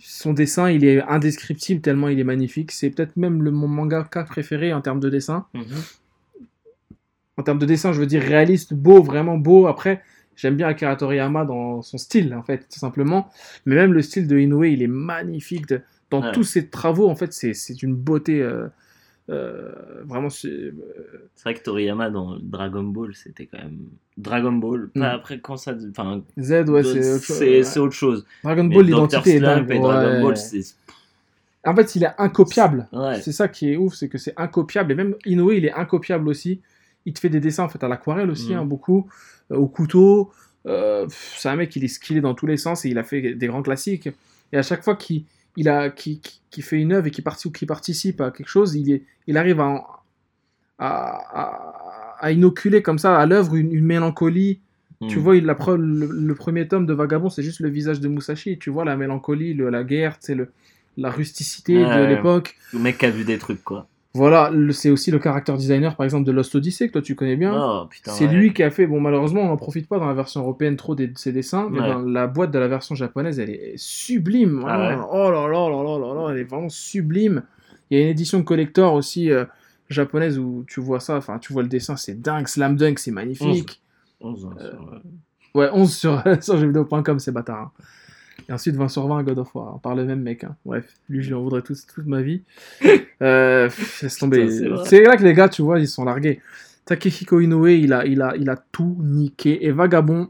son 0.01 0.33
dessin 0.33 0.69
il 0.69 0.83
est 0.83 1.01
indescriptible 1.01 1.81
tellement 1.81 2.09
il 2.09 2.19
est 2.19 2.25
magnifique. 2.25 2.71
C'est 2.71 2.89
peut-être 2.89 3.15
même 3.17 3.41
le 3.41 3.51
mon 3.51 3.67
mangaka 3.67 4.23
préféré 4.23 4.73
en 4.73 4.81
termes 4.81 4.99
de 4.99 5.09
dessin. 5.09 5.45
Mhm. 5.53 5.65
En 7.37 7.43
termes 7.43 7.59
de 7.59 7.65
dessin, 7.65 7.91
je 7.91 7.99
veux 7.99 8.05
dire 8.05 8.21
réaliste, 8.21 8.73
beau, 8.73 9.01
vraiment 9.03 9.37
beau. 9.37 9.67
Après, 9.67 10.01
j'aime 10.35 10.55
bien 10.55 10.67
Akira 10.67 10.95
Toriyama 10.95 11.43
dans 11.45 11.81
son 11.81 11.97
style, 11.97 12.33
en 12.33 12.43
fait, 12.43 12.67
tout 12.71 12.79
simplement. 12.79 13.29
Mais 13.65 13.75
même 13.75 13.91
le 13.93 14.01
style 14.01 14.27
de 14.27 14.37
Inoue, 14.37 14.63
il 14.65 14.81
est 14.81 14.87
magnifique. 14.87 15.67
de- 15.67 15.81
dans 16.11 16.21
Ouais. 16.21 16.31
tous 16.33 16.43
ses 16.43 16.67
travaux, 16.69 17.09
en 17.09 17.15
fait, 17.15 17.33
c'est 17.33 17.81
une 17.81 17.95
beauté. 17.95 18.41
euh, 18.41 18.67
euh, 19.31 19.71
vraiment, 20.05 20.29
c'est- 20.29 20.47
euh, 20.49 20.71
vrai 21.43 21.55
que 21.55 21.63
Toriyama 21.63 22.09
dans 22.11 22.37
Dragon 22.39 22.83
Ball, 22.83 23.13
c'était 23.15 23.47
quand 23.47 23.57
même. 23.57 23.79
Dragon 24.17 24.51
Ball, 24.53 24.89
Mm. 24.95 25.01
après 25.01 25.39
quand 25.39 25.57
ça. 25.57 25.73
Enfin, 25.89 26.21
Z, 26.39 26.69
ouais, 26.69 26.83
c'est 26.83 26.99
autre 27.11 27.23
chose. 27.23 27.37
c'est 27.37 27.57
Ouais. 27.57 27.63
c'est 27.63 27.79
autre 27.79 27.93
chose. 27.95 28.25
Dragon 28.43 28.63
Mais 28.65 28.75
Ball, 28.75 28.85
l'identité 28.85 29.35
est 29.37 29.39
dingue. 29.39 29.69
et 29.71 29.79
Dragon. 29.79 30.21
Ball, 30.21 30.37
c'est. 30.37 30.61
En 31.65 31.75
fait, 31.75 31.95
il 31.95 32.03
est 32.03 32.11
incopiable. 32.19 32.87
C'est 33.21 33.31
ça 33.31 33.47
qui 33.47 33.73
est 33.73 33.77
ouf, 33.77 33.95
c'est 33.95 34.07
que 34.09 34.19
c'est 34.19 34.33
incopiable. 34.37 34.91
Et 34.91 34.95
même 34.95 35.15
Inoue, 35.25 35.53
il 35.53 35.65
est 35.65 35.73
incopiable 35.73 36.29
aussi. 36.29 36.61
Il 37.05 37.13
te 37.13 37.19
fait 37.19 37.29
des 37.29 37.39
dessins 37.39 37.63
en 37.63 37.69
fait 37.69 37.83
à 37.83 37.87
l'aquarelle 37.87 38.29
aussi, 38.31 38.51
Mhm. 38.53 38.59
hein, 38.59 38.65
beaucoup, 38.65 39.07
euh, 39.51 39.55
au 39.57 39.67
couteau. 39.67 40.31
Euh, 40.65 41.05
c'est 41.09 41.49
un 41.49 41.55
mec, 41.55 41.75
il 41.75 41.83
est 41.83 41.87
skillé 41.87 42.21
dans 42.21 42.33
tous 42.33 42.47
les 42.47 42.57
sens 42.57 42.85
et 42.85 42.89
il 42.89 42.97
a 42.97 43.03
fait 43.03 43.35
des 43.35 43.47
grands 43.47 43.61
classiques. 43.61 44.09
Et 44.51 44.57
à 44.57 44.63
chaque 44.63 44.83
fois 44.83 44.95
qu'il 44.95 45.23
il 45.57 45.69
a, 45.69 45.89
fait 45.91 46.77
une 46.81 46.91
œuvre 46.93 47.07
et 47.07 47.11
qu'il 47.11 47.23
participe 47.23 48.19
à 48.21 48.31
quelque 48.31 48.47
chose, 48.49 48.75
il, 48.75 48.91
est, 48.91 49.03
il 49.27 49.37
arrive 49.37 49.59
à, 49.61 49.65
en- 49.67 49.85
à, 50.79 51.39
à- 51.41 52.15
à 52.19 52.31
inoculer 52.31 52.81
comme 52.81 52.97
ça 52.99 53.17
à 53.19 53.25
l'œuvre 53.25 53.55
une, 53.55 53.71
une 53.73 53.85
mélancolie. 53.85 54.59
Tu 55.07 55.17
Mm. 55.17 55.21
vois, 55.21 55.35
il, 55.35 55.45
la 55.45 55.53
pre- 55.53 55.75
le, 55.75 56.07
le 56.07 56.35
premier 56.35 56.67
tome 56.67 56.85
de 56.85 56.93
Vagabond, 56.93 57.29
c'est 57.29 57.43
juste 57.43 57.59
le 57.59 57.69
visage 57.69 57.99
de 57.99 58.07
Musashi. 58.07 58.57
Tu 58.57 58.69
vois 58.69 58.85
la 58.85 58.95
mélancolie, 58.97 59.53
le- 59.53 59.69
la 59.69 59.83
guerre, 59.83 60.15
c'est 60.21 60.35
le, 60.35 60.51
la 60.97 61.09
rusticité 61.11 61.83
Ouais, 61.85 61.97
de 61.99 62.05
l'époque. 62.05 62.55
Le 62.73 62.79
mec 62.79 62.97
qui 62.97 63.05
a 63.05 63.09
vu 63.11 63.23
des 63.25 63.37
trucs, 63.37 63.63
quoi. 63.63 63.87
Voilà, 64.15 64.51
c'est 64.71 64.89
aussi 64.89 65.11
le 65.11 65.19
character 65.19 65.53
designer, 65.53 65.95
par 65.95 66.03
exemple, 66.05 66.25
de 66.25 66.31
Lost 66.31 66.55
Odyssey, 66.55 66.87
que 66.87 66.93
toi 66.93 67.01
tu 67.01 67.15
connais 67.15 67.35
bien. 67.35 67.53
Oh, 67.55 67.85
putain. 67.89 68.11
c'est 68.11 68.27
ouais. 68.27 68.33
lui 68.33 68.53
qui 68.53 68.63
a 68.63 68.71
fait, 68.71 68.87
bon, 68.87 68.99
malheureusement, 69.01 69.41
on 69.41 69.47
n'en 69.49 69.57
profite 69.57 69.87
pas 69.89 69.99
dans 69.99 70.07
la 70.07 70.13
version 70.13 70.39
européenne 70.41 70.77
trop 70.77 70.95
de 70.95 71.09
ses 71.15 71.31
dessins, 71.33 71.67
mais 71.69 71.81
Ouais. 71.81 71.89
dans 71.89 71.99
la 72.01 72.25
boîte 72.27 72.51
de 72.51 72.59
la 72.59 72.67
version 72.67 72.95
japonaise, 72.95 73.39
elle 73.39 73.49
est 73.49 73.73
sublime. 73.75 74.63
Ah 74.67 74.77
vraiment. 74.77 75.09
Oh 75.11 75.29
là 75.31 75.47
là 75.47 75.69
là 75.69 75.83
là 75.83 75.99
là 75.99 76.13
là, 76.27 76.31
elle 76.33 76.39
est 76.39 76.43
vraiment 76.49 76.69
sublime. 76.69 77.43
Il 77.91 77.97
y 77.97 78.01
a 78.01 78.03
une 78.05 78.09
édition 78.09 78.41
collector 78.41 78.93
aussi 78.93 79.29
euh, 79.31 79.45
japonaise 79.89 80.39
où 80.39 80.63
tu 80.67 80.79
vois 80.79 80.99
ça, 80.99 81.17
enfin, 81.17 81.37
tu 81.37 81.51
vois 81.53 81.61
le 81.61 81.67
dessin, 81.69 81.95
c'est 81.97 82.19
dingue. 82.21 82.47
Slam 82.47 82.75
Dunk, 82.77 82.99
c'est 82.99 83.11
magnifique. 83.11 83.81
11 84.21 84.45
ans, 84.45 84.53
Euh, 84.59 84.71
sur, 84.71 84.81
euh, 84.93 84.99
Ouais, 85.53 85.69
11 85.73 85.93
sur, 85.93 86.23
sur 86.41 86.57
jeuxvideo.com, 86.57 87.19
c'est 87.19 87.31
bâtard. 87.31 87.59
hein. 87.61 87.71
Et 88.49 88.53
ensuite 88.53 88.75
20 88.75 88.87
sur 88.89 89.07
20 89.07 89.23
God 89.23 89.39
of 89.39 89.55
War, 89.55 89.79
par 89.81 89.95
le 89.95 90.05
même 90.05 90.21
mec. 90.21 90.43
hein. 90.43 90.55
Bref, 90.65 90.85
lui, 91.09 91.21
je 91.23 91.29
lui 91.29 91.33
en 91.35 91.41
voudrais 91.41 91.61
tout- 91.61 91.75
toute 91.93 92.05
ma 92.07 92.21
vie. 92.21 92.41
Euh, 93.21 93.69
laisse 94.01 94.17
tomber. 94.17 94.49
C'est 94.85 95.01
là 95.01 95.15
que 95.15 95.23
les 95.23 95.33
gars, 95.33 95.47
tu 95.47 95.61
vois, 95.61 95.79
ils 95.79 95.87
sont 95.87 96.03
largués. 96.03 96.41
Takehiko 96.83 97.39
Inoue, 97.39 97.67
il 97.67 97.93
a, 97.93 98.05
il 98.05 98.21
a, 98.21 98.35
il 98.35 98.49
a 98.49 98.57
tout 98.73 98.97
niqué. 98.99 99.65
Et 99.65 99.71
Vagabond, 99.71 100.27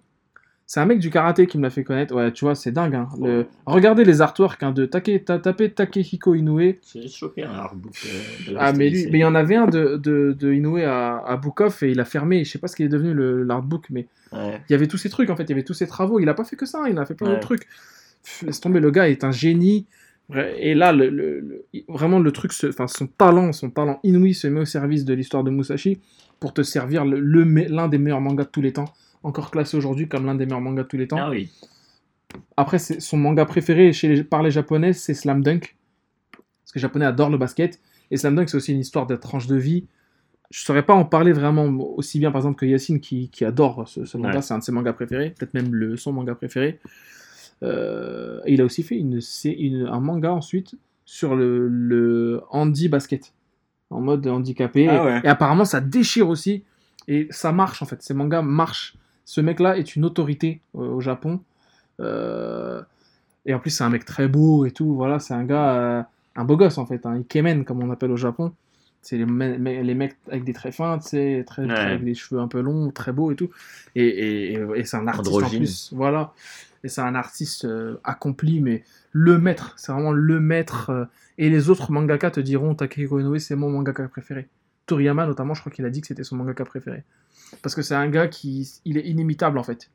c'est 0.68 0.80
un 0.80 0.85
mec 0.85 1.00
du 1.00 1.10
karaté 1.10 1.45
qui 1.48 1.58
me 1.58 1.64
l'a 1.64 1.69
fait 1.69 1.84
connaître. 1.84 2.16
Ouais, 2.16 2.32
tu 2.32 2.44
vois, 2.45 2.56
c'est 2.56 2.72
dingue. 2.72 2.95
hein. 2.95 3.08
Le... 3.22 3.45
Regardez 3.66 4.03
les 4.03 4.22
artworks 4.22 4.64
hein, 4.64 4.72
de 4.72 4.85
Take... 4.85 5.19
tapé 5.24 5.69
Takehiko 5.72 6.34
Inoue. 6.34 6.74
J'ai 6.94 7.08
chopé 7.08 7.44
un 7.44 7.52
artbook. 7.52 7.94
euh, 8.06 8.52
de 8.52 8.58
Ah, 8.60 8.74
mais 8.74 8.90
lui, 8.90 9.06
mais 9.11 9.19
il 9.19 9.22
y 9.22 9.26
en 9.26 9.35
avait 9.35 9.56
un 9.56 9.68
de, 9.68 9.98
de, 9.98 10.35
de 10.38 10.53
Inoue 10.53 10.77
à, 10.77 11.24
à 11.27 11.38
Book 11.38 11.61
Off 11.61 11.84
et 11.84 11.92
il 11.92 12.00
a 12.00 12.06
fermé. 12.06 12.44
Je 12.44 12.52
sais 12.52 12.60
pas 12.60 12.68
ce 12.68 12.76
qu'il 12.76 12.85
est 12.85 12.90
devenu 12.90 13.14
le 13.14 13.44
l'artbook, 13.44 13.85
mais 13.92 14.08
Ouais. 14.34 14.60
il 14.68 14.72
y 14.74 14.76
avait 14.76 14.88
tous 14.88 14.98
ces 14.98 15.10
trucs 15.10 15.30
en 15.30 15.35
fait, 15.35 15.44
il 15.44 15.50
y 15.50 15.53
avait 15.53 15.64
tous 15.64 15.76
ces 15.76 15.88
travaux. 15.88 16.19
Il 16.19 16.27
a 16.30 16.34
pas 16.34 16.44
fait 16.44 16.56
que 16.56 16.66
ça, 16.66 16.84
il 16.90 16.98
a 16.98 17.06
fait 17.06 17.14
plein 17.14 17.27
Ouais. 17.27 17.34
d'autres 17.35 17.45
trucs. 17.48 17.68
Pff, 18.24 18.42
laisse 18.48 18.60
tomber, 18.60 18.80
le 18.80 18.90
gars 18.92 19.08
est 19.08 19.24
un 19.24 19.32
génie. 19.32 19.85
Et 20.58 20.74
là, 20.74 20.92
le, 20.92 21.10
le- 21.10 21.40
le- 21.40 21.66
vraiment, 21.88 22.18
le 22.19 22.32
truc, 22.32 22.52
se- 22.52 22.66
enfin, 22.66 22.88
son 22.88 23.06
talent, 23.06 23.53
son 23.53 23.69
talent 23.69 24.00
inouï 24.03 24.34
se 24.34 24.48
met 24.48 24.61
au 24.61 24.66
service 24.66 25.06
de 25.06 25.14
l'histoire 25.14 25.44
de 25.44 25.52
Musashi 25.52 26.00
pour 26.40 26.52
te 26.52 26.64
servir 26.64 27.06
le- 27.06 27.19
le 27.19 27.45
me- 27.45 27.68
l'un 27.69 27.88
des 27.88 28.00
meilleurs 28.00 28.22
mangas 28.22 28.45
de 28.45 28.50
tous 28.50 28.61
les 28.61 28.74
temps, 28.74 28.92
encore 29.25 29.51
classé 29.51 29.75
aujourd'hui 29.75 30.07
comme 30.07 30.25
l'un 30.25 30.35
des 30.35 30.45
meilleurs 30.45 30.61
mangas 30.61 30.83
de 30.83 30.87
tous 30.87 30.97
les 30.97 31.07
temps. 31.07 31.17
Ah 31.19 31.29
oui. 31.29 31.51
Après, 32.57 32.79
son 32.79 33.17
manga 33.17 33.45
préféré 33.45 33.93
chez 33.93 34.07
les, 34.07 34.23
par 34.23 34.43
les 34.43 34.51
Japonais, 34.51 34.93
c'est 34.93 35.13
Slam 35.13 35.41
Dunk. 35.41 35.75
Parce 36.31 36.71
que 36.71 36.79
les 36.79 36.81
Japonais 36.81 37.05
adorent 37.05 37.29
le 37.29 37.37
basket. 37.37 37.79
Et 38.11 38.17
Slam 38.17 38.35
Dunk, 38.35 38.49
c'est 38.49 38.57
aussi 38.57 38.73
une 38.73 38.79
histoire 38.79 39.07
de 39.07 39.15
tranche 39.15 39.47
de 39.47 39.55
vie. 39.55 39.87
Je 40.51 40.61
saurais 40.61 40.83
pas 40.83 40.93
en 40.93 41.05
parler 41.05 41.33
vraiment 41.33 41.65
aussi 41.65 42.19
bien, 42.19 42.31
par 42.31 42.41
exemple, 42.41 42.59
que 42.59 42.65
Yacine, 42.65 42.99
qui, 42.99 43.29
qui 43.29 43.45
adore 43.45 43.87
ce, 43.87 44.05
ce 44.05 44.17
manga. 44.17 44.35
Ouais. 44.35 44.41
C'est 44.41 44.53
un 44.53 44.59
de 44.59 44.63
ses 44.63 44.71
mangas 44.71 44.93
préférés. 44.93 45.31
Peut-être 45.31 45.53
même 45.53 45.73
le, 45.73 45.97
son 45.97 46.13
manga 46.13 46.35
préféré. 46.35 46.79
Euh, 47.63 48.41
et 48.45 48.53
il 48.53 48.61
a 48.61 48.65
aussi 48.65 48.83
fait 48.83 48.97
une, 48.97 49.19
un 49.89 49.99
manga 49.99 50.33
ensuite 50.33 50.75
sur 51.05 51.35
le, 51.35 51.67
le 51.67 52.41
handi 52.49 52.89
basket. 52.89 53.33
En 53.89 54.01
mode 54.01 54.27
handicapé. 54.27 54.87
Ah 54.87 55.05
ouais. 55.05 55.21
Et 55.23 55.27
apparemment, 55.27 55.65
ça 55.65 55.79
déchire 55.79 56.27
aussi. 56.29 56.63
Et 57.07 57.27
ça 57.29 57.51
marche, 57.51 57.81
en 57.81 57.85
fait. 57.85 58.01
Ces 58.01 58.13
mangas 58.13 58.41
marchent. 58.41 58.97
Ce 59.25 59.41
mec-là 59.41 59.77
est 59.77 59.95
une 59.95 60.05
autorité 60.05 60.61
euh, 60.75 60.79
au 60.79 61.01
Japon. 61.01 61.41
Euh, 61.99 62.81
et 63.45 63.53
en 63.53 63.59
plus, 63.59 63.69
c'est 63.71 63.83
un 63.83 63.89
mec 63.89 64.05
très 64.05 64.27
beau 64.27 64.65
et 64.65 64.71
tout. 64.71 64.93
Voilà, 64.95 65.19
c'est 65.19 65.33
un 65.33 65.43
gars, 65.43 65.75
euh, 65.75 66.03
un 66.35 66.45
beau 66.45 66.57
gosse 66.57 66.77
en 66.77 66.85
fait, 66.85 67.05
un 67.05 67.17
ikemen 67.19 67.63
comme 67.65 67.81
on 67.83 67.89
appelle 67.91 68.11
au 68.11 68.17
Japon. 68.17 68.53
C'est 69.01 69.17
les, 69.17 69.25
me- 69.25 69.57
me- 69.59 69.81
les 69.83 69.93
mecs 69.93 70.15
avec 70.29 70.43
des 70.45 70.53
traits 70.53 70.73
fins, 70.73 70.97
très, 70.97 71.37
Ouais. 71.37 71.43
très- 71.43 71.65
avec 71.67 72.03
des 72.03 72.15
cheveux 72.15 72.41
un 72.41 72.47
peu 72.47 72.59
longs, 72.61 72.89
très 72.91 73.11
beaux 73.11 73.31
et 73.31 73.35
tout. 73.35 73.49
Et, 73.95 74.03
et, 74.07 74.53
et- 74.53 74.65
et 74.75 74.83
c'est 74.83 74.97
un 74.97 75.07
artiste 75.07 75.35
en 75.43 75.49
plus. 75.49 75.93
Voilà. 75.93 76.33
Et 76.83 76.87
c'est 76.87 77.01
un 77.01 77.13
artiste 77.15 77.65
euh, 77.65 77.95
accompli, 78.03 78.61
mais 78.61 78.83
le 79.11 79.37
maître. 79.37 79.73
C'est 79.77 79.91
vraiment 79.91 80.11
le 80.11 80.39
maître. 80.39 80.89
euh, 80.89 81.05
et 81.37 81.49
les 81.49 81.69
autres 81.69 81.91
mangaka 81.91 82.31
te 82.31 82.39
diront 82.39 82.73
Takehiko 82.75 83.19
Inoue, 83.19 83.37
c'est 83.39 83.55
mon 83.55 83.69
mangaka 83.69 84.07
préféré. 84.07 84.47
Toriyama, 84.87 85.25
notamment, 85.27 85.53
je 85.53 85.59
crois 85.61 85.71
qu'il 85.71 85.85
a 85.85 85.89
dit 85.89 86.01
que 86.01 86.07
c'était 86.07 86.23
son 86.23 86.35
mangaka 86.37 86.63
préféré. 86.65 87.03
Parce 87.61 87.75
que 87.75 87.82
c'est 87.82 87.95
un 87.95 88.09
gars 88.09 88.27
qui 88.27 88.69
il 88.85 88.98
est 88.98 89.07
inimitable 89.07 89.57
en 89.57 89.64
fait. 89.64 89.90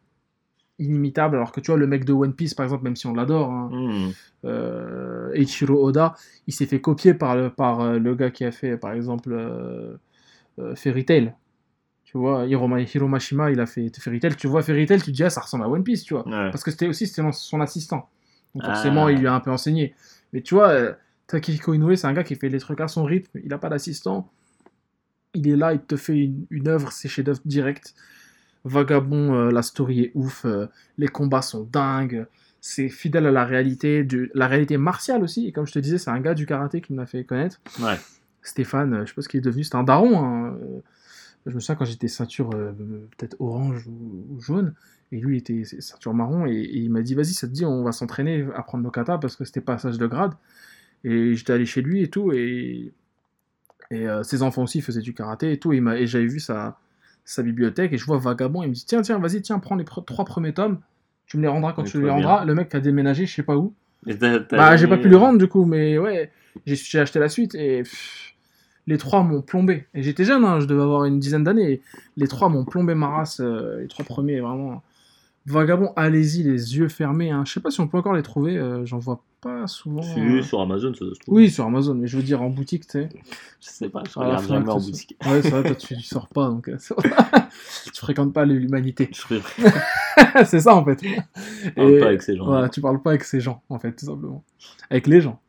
Inimitable, 0.78 1.36
alors 1.36 1.52
que 1.52 1.60
tu 1.60 1.70
vois, 1.70 1.78
le 1.78 1.86
mec 1.86 2.04
de 2.06 2.12
One 2.14 2.32
Piece, 2.32 2.54
par 2.54 2.64
exemple, 2.64 2.84
même 2.84 2.96
si 2.96 3.06
on 3.06 3.12
l'adore, 3.14 3.50
hein, 3.50 3.68
Hmm. 3.70 4.10
euh, 4.46 5.30
Eiichiro 5.34 5.84
Oda, 5.84 6.14
il 6.46 6.54
s'est 6.54 6.64
fait 6.66 6.80
copier 6.80 7.12
par 7.12 7.36
le, 7.36 7.50
par 7.50 7.80
euh, 7.80 7.98
le 7.98 8.14
gars 8.14 8.30
qui 8.30 8.44
a 8.46 8.50
fait, 8.52 8.78
par 8.78 8.92
exemple, 8.92 9.30
euh, 9.32 9.94
euh, 10.58 10.74
Fairy 10.74 11.04
Tail. 11.04 11.34
Tu 12.04 12.16
vois, 12.18 12.46
Hiroma, 12.46 12.80
Hiromashima, 12.80 13.50
il 13.52 13.60
a 13.60 13.66
fait 13.66 13.90
Fairy 14.00 14.18
Tail. 14.20 14.34
Tu 14.36 14.46
vois 14.48 14.62
Fairy 14.62 14.86
Tail, 14.86 15.00
tu 15.00 15.06
te 15.06 15.10
dis, 15.10 15.22
ah, 15.22 15.30
ça 15.30 15.42
ressemble 15.42 15.64
à 15.64 15.68
One 15.68 15.84
Piece, 15.84 16.02
tu 16.04 16.14
vois. 16.14 16.26
Ouais. 16.26 16.50
Parce 16.50 16.64
que 16.64 16.70
c'était 16.70 16.88
aussi 16.88 17.06
c'était 17.06 17.22
son 17.32 17.60
assistant. 17.60 18.08
Donc 18.54 18.64
Ah. 18.66 18.72
forcément, 18.74 19.08
il 19.10 19.18
lui 19.18 19.26
a 19.26 19.34
un 19.34 19.40
peu 19.40 19.50
enseigné. 19.50 19.94
Mais 20.32 20.40
tu 20.40 20.54
vois, 20.54 20.70
euh, 20.70 20.92
Takehiko 21.26 21.74
Inoue, 21.74 21.94
c'est 21.94 22.06
un 22.06 22.12
gars 22.14 22.24
qui 22.24 22.34
fait 22.36 22.48
les 22.48 22.58
trucs 22.58 22.80
à 22.80 22.88
son 22.88 23.04
rythme. 23.04 23.38
Il 23.44 23.50
n'a 23.50 23.58
pas 23.58 23.68
d'assistant. 23.68 24.28
Il 25.34 25.48
est 25.48 25.56
là, 25.56 25.72
il 25.72 25.80
te 25.80 25.96
fait 25.96 26.16
une, 26.18 26.46
une 26.50 26.68
œuvre, 26.68 26.90
c'est 26.92 27.08
chef-d'œuvre 27.08 27.40
direct. 27.44 27.94
Vagabond, 28.64 29.34
euh, 29.34 29.50
la 29.50 29.62
story 29.62 30.00
est 30.00 30.12
ouf. 30.14 30.44
euh, 30.44 30.66
les 30.98 31.08
combats 31.08 31.42
sont 31.42 31.64
dingues. 31.72 32.26
C'est 32.60 32.88
fidèle 32.88 33.26
à 33.26 33.30
la 33.30 33.44
réalité, 33.44 34.04
du, 34.04 34.30
la 34.34 34.46
réalité 34.46 34.76
martiale 34.76 35.22
aussi. 35.22 35.46
Et 35.46 35.52
comme 35.52 35.66
je 35.66 35.72
te 35.72 35.78
disais, 35.78 35.98
c'est 35.98 36.10
un 36.10 36.20
gars 36.20 36.34
du 36.34 36.46
karaté 36.46 36.80
qui 36.80 36.92
me 36.92 36.98
l'a 36.98 37.06
fait 37.06 37.24
connaître. 37.24 37.60
Ouais. 37.80 37.96
Stéphane, 38.42 38.92
euh, 38.94 39.00
je 39.04 39.10
sais 39.10 39.14
pas 39.14 39.22
ce 39.22 39.28
qu'il 39.28 39.38
est 39.38 39.42
devenu, 39.42 39.64
c'était 39.64 39.76
un 39.76 39.82
daron. 39.84 40.18
hein, 40.22 40.58
Je 41.46 41.54
me 41.54 41.60
souviens 41.60 41.74
quand 41.76 41.84
j'étais 41.86 42.08
ceinture 42.08 42.50
euh, 42.54 42.72
peut-être 43.16 43.36
orange 43.40 43.86
ou, 43.86 44.26
ou 44.30 44.40
jaune, 44.40 44.74
et 45.10 45.18
lui 45.20 45.36
il 45.36 45.38
était 45.40 45.64
ceinture 45.64 46.12
marron, 46.12 46.44
et, 46.46 46.50
et 46.52 46.78
il 46.78 46.90
m'a 46.90 47.00
dit 47.02 47.14
vas-y, 47.14 47.32
ça 47.32 47.46
te 47.48 47.52
dit, 47.52 47.64
on 47.64 47.82
va 47.82 47.92
s'entraîner 47.92 48.46
à 48.54 48.62
prendre 48.62 48.84
nos 48.84 48.90
katas 48.90 49.18
parce 49.18 49.36
que 49.36 49.44
c'était 49.44 49.60
passage 49.62 49.96
de 49.96 50.06
grade. 50.06 50.32
Et 51.02 51.34
j'étais 51.34 51.54
allé 51.54 51.64
chez 51.64 51.80
lui 51.80 52.02
et 52.02 52.08
tout, 52.10 52.32
et, 52.32 52.92
et 53.90 54.08
euh, 54.08 54.22
ses 54.22 54.42
enfants 54.42 54.62
aussi 54.62 54.80
faisaient 54.80 55.00
du 55.00 55.14
karaté 55.14 55.52
et 55.52 55.58
tout, 55.58 55.72
et, 55.72 55.78
et 55.78 56.06
j'avais 56.06 56.26
vu 56.26 56.40
sa, 56.40 56.78
sa 57.24 57.42
bibliothèque, 57.42 57.92
et 57.92 57.98
je 57.98 58.04
vois 58.04 58.18
Vagabond, 58.18 58.62
il 58.62 58.68
me 58.68 58.74
dit 58.74 58.84
tiens, 58.86 59.02
tiens, 59.02 59.18
vas-y, 59.18 59.42
tiens, 59.42 59.58
prends 59.58 59.76
les 59.76 59.84
pre- 59.84 60.04
trois 60.04 60.24
premiers 60.24 60.54
tomes, 60.54 60.78
tu 61.26 61.36
me 61.36 61.42
les 61.42 61.48
rendras 61.48 61.72
quand 61.72 61.84
tu 61.84 61.98
les 61.98 62.04
bien. 62.04 62.12
rendras. 62.14 62.44
Le 62.44 62.54
mec 62.54 62.74
a 62.74 62.80
déménagé, 62.80 63.26
je 63.26 63.34
sais 63.34 63.42
pas 63.42 63.56
où. 63.56 63.72
Bah, 64.50 64.76
j'ai 64.76 64.86
pas 64.86 64.96
pu 64.96 65.08
le 65.08 65.16
euh, 65.16 65.18
rendre 65.18 65.38
du 65.38 65.46
coup, 65.46 65.64
mais 65.64 65.98
ouais, 65.98 66.30
j'ai 66.66 66.98
acheté 66.98 67.18
la 67.18 67.28
suite 67.28 67.54
et 67.54 67.82
pff, 67.82 68.34
les 68.86 68.98
trois 68.98 69.22
m'ont 69.22 69.42
plombé. 69.42 69.86
Et 69.94 70.02
j'étais 70.02 70.24
jeune, 70.24 70.44
hein, 70.44 70.58
je 70.58 70.66
devais 70.66 70.82
avoir 70.82 71.04
une 71.04 71.20
dizaine 71.20 71.44
d'années. 71.44 71.82
Les 72.16 72.26
trois 72.26 72.48
m'ont 72.48 72.64
plombé 72.64 72.94
ma 72.94 73.08
race, 73.08 73.40
euh, 73.40 73.80
les 73.80 73.88
trois 73.88 74.04
premiers, 74.04 74.40
vraiment. 74.40 74.82
Vagabond, 75.50 75.92
allez-y, 75.96 76.42
les 76.42 76.76
yeux 76.76 76.88
fermés. 76.88 77.30
Hein. 77.30 77.44
Je 77.46 77.52
sais 77.52 77.60
pas 77.60 77.70
si 77.70 77.80
on 77.80 77.88
peut 77.88 77.98
encore 77.98 78.14
les 78.14 78.22
trouver, 78.22 78.56
euh, 78.56 78.84
j'en 78.86 78.98
vois 78.98 79.22
pas 79.40 79.66
souvent. 79.66 80.02
Si, 80.02 80.20
euh. 80.20 80.42
sur 80.42 80.60
Amazon, 80.60 80.92
ça 80.94 81.00
se 81.00 81.18
trouve. 81.20 81.34
Oui, 81.34 81.50
sur 81.50 81.64
Amazon, 81.64 81.94
mais 81.94 82.06
je 82.06 82.16
veux 82.16 82.22
dire 82.22 82.42
en 82.42 82.50
boutique, 82.50 82.86
tu 82.86 82.92
sais. 82.92 83.08
Je 83.60 83.68
sais 83.68 83.88
pas, 83.88 84.02
je 84.12 84.18
regarde 84.18 84.46
jamais 84.46 84.68
en 84.70 84.78
boutique. 84.78 85.16
Ouais, 85.26 85.42
c'est 85.42 85.50
vrai, 85.50 85.62
toi 85.62 85.74
tu, 85.74 85.96
tu 85.96 86.02
sors 86.02 86.28
pas, 86.28 86.48
donc 86.48 86.68
euh, 86.68 86.76
tu 87.92 88.00
fréquentes 88.00 88.32
pas 88.32 88.44
l'humanité. 88.44 89.10
C'est 90.44 90.60
ça 90.60 90.74
en 90.74 90.84
fait. 90.84 91.00
parle 91.74 91.90
Et- 91.90 92.00
pas 92.00 92.06
avec 92.06 92.22
ces 92.22 92.36
gens. 92.36 92.44
Voilà, 92.44 92.68
tu 92.68 92.80
parles 92.80 93.02
pas 93.02 93.10
avec 93.10 93.24
ces 93.24 93.40
gens, 93.40 93.62
en 93.68 93.78
fait, 93.78 93.92
tout 93.92 94.06
simplement. 94.06 94.44
Avec 94.90 95.06
les 95.06 95.20
gens. 95.20 95.40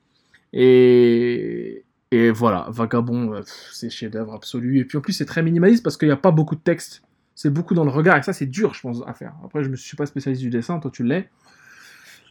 Et, 0.53 1.83
et 2.11 2.31
voilà, 2.31 2.67
Vagabond, 2.69 3.33
euh, 3.33 3.41
c'est 3.71 3.89
chef-d'œuvre 3.89 4.33
absolu. 4.33 4.79
Et 4.79 4.85
puis 4.85 4.97
en 4.97 5.01
plus, 5.01 5.13
c'est 5.13 5.25
très 5.25 5.43
minimaliste 5.43 5.83
parce 5.83 5.97
qu'il 5.97 6.07
n'y 6.07 6.13
a 6.13 6.17
pas 6.17 6.31
beaucoup 6.31 6.55
de 6.55 6.61
texte. 6.61 7.01
C'est 7.35 7.49
beaucoup 7.49 7.73
dans 7.73 7.83
le 7.83 7.89
regard. 7.89 8.17
Et 8.17 8.21
ça, 8.23 8.33
c'est 8.33 8.45
dur, 8.45 8.73
je 8.73 8.81
pense, 8.81 9.01
à 9.07 9.13
faire. 9.13 9.33
Après, 9.43 9.63
je 9.63 9.69
ne 9.69 9.75
suis 9.75 9.95
pas 9.97 10.05
spécialiste 10.05 10.41
du 10.43 10.49
dessin, 10.49 10.79
toi, 10.79 10.91
tu 10.93 11.03
l'es. 11.03 11.29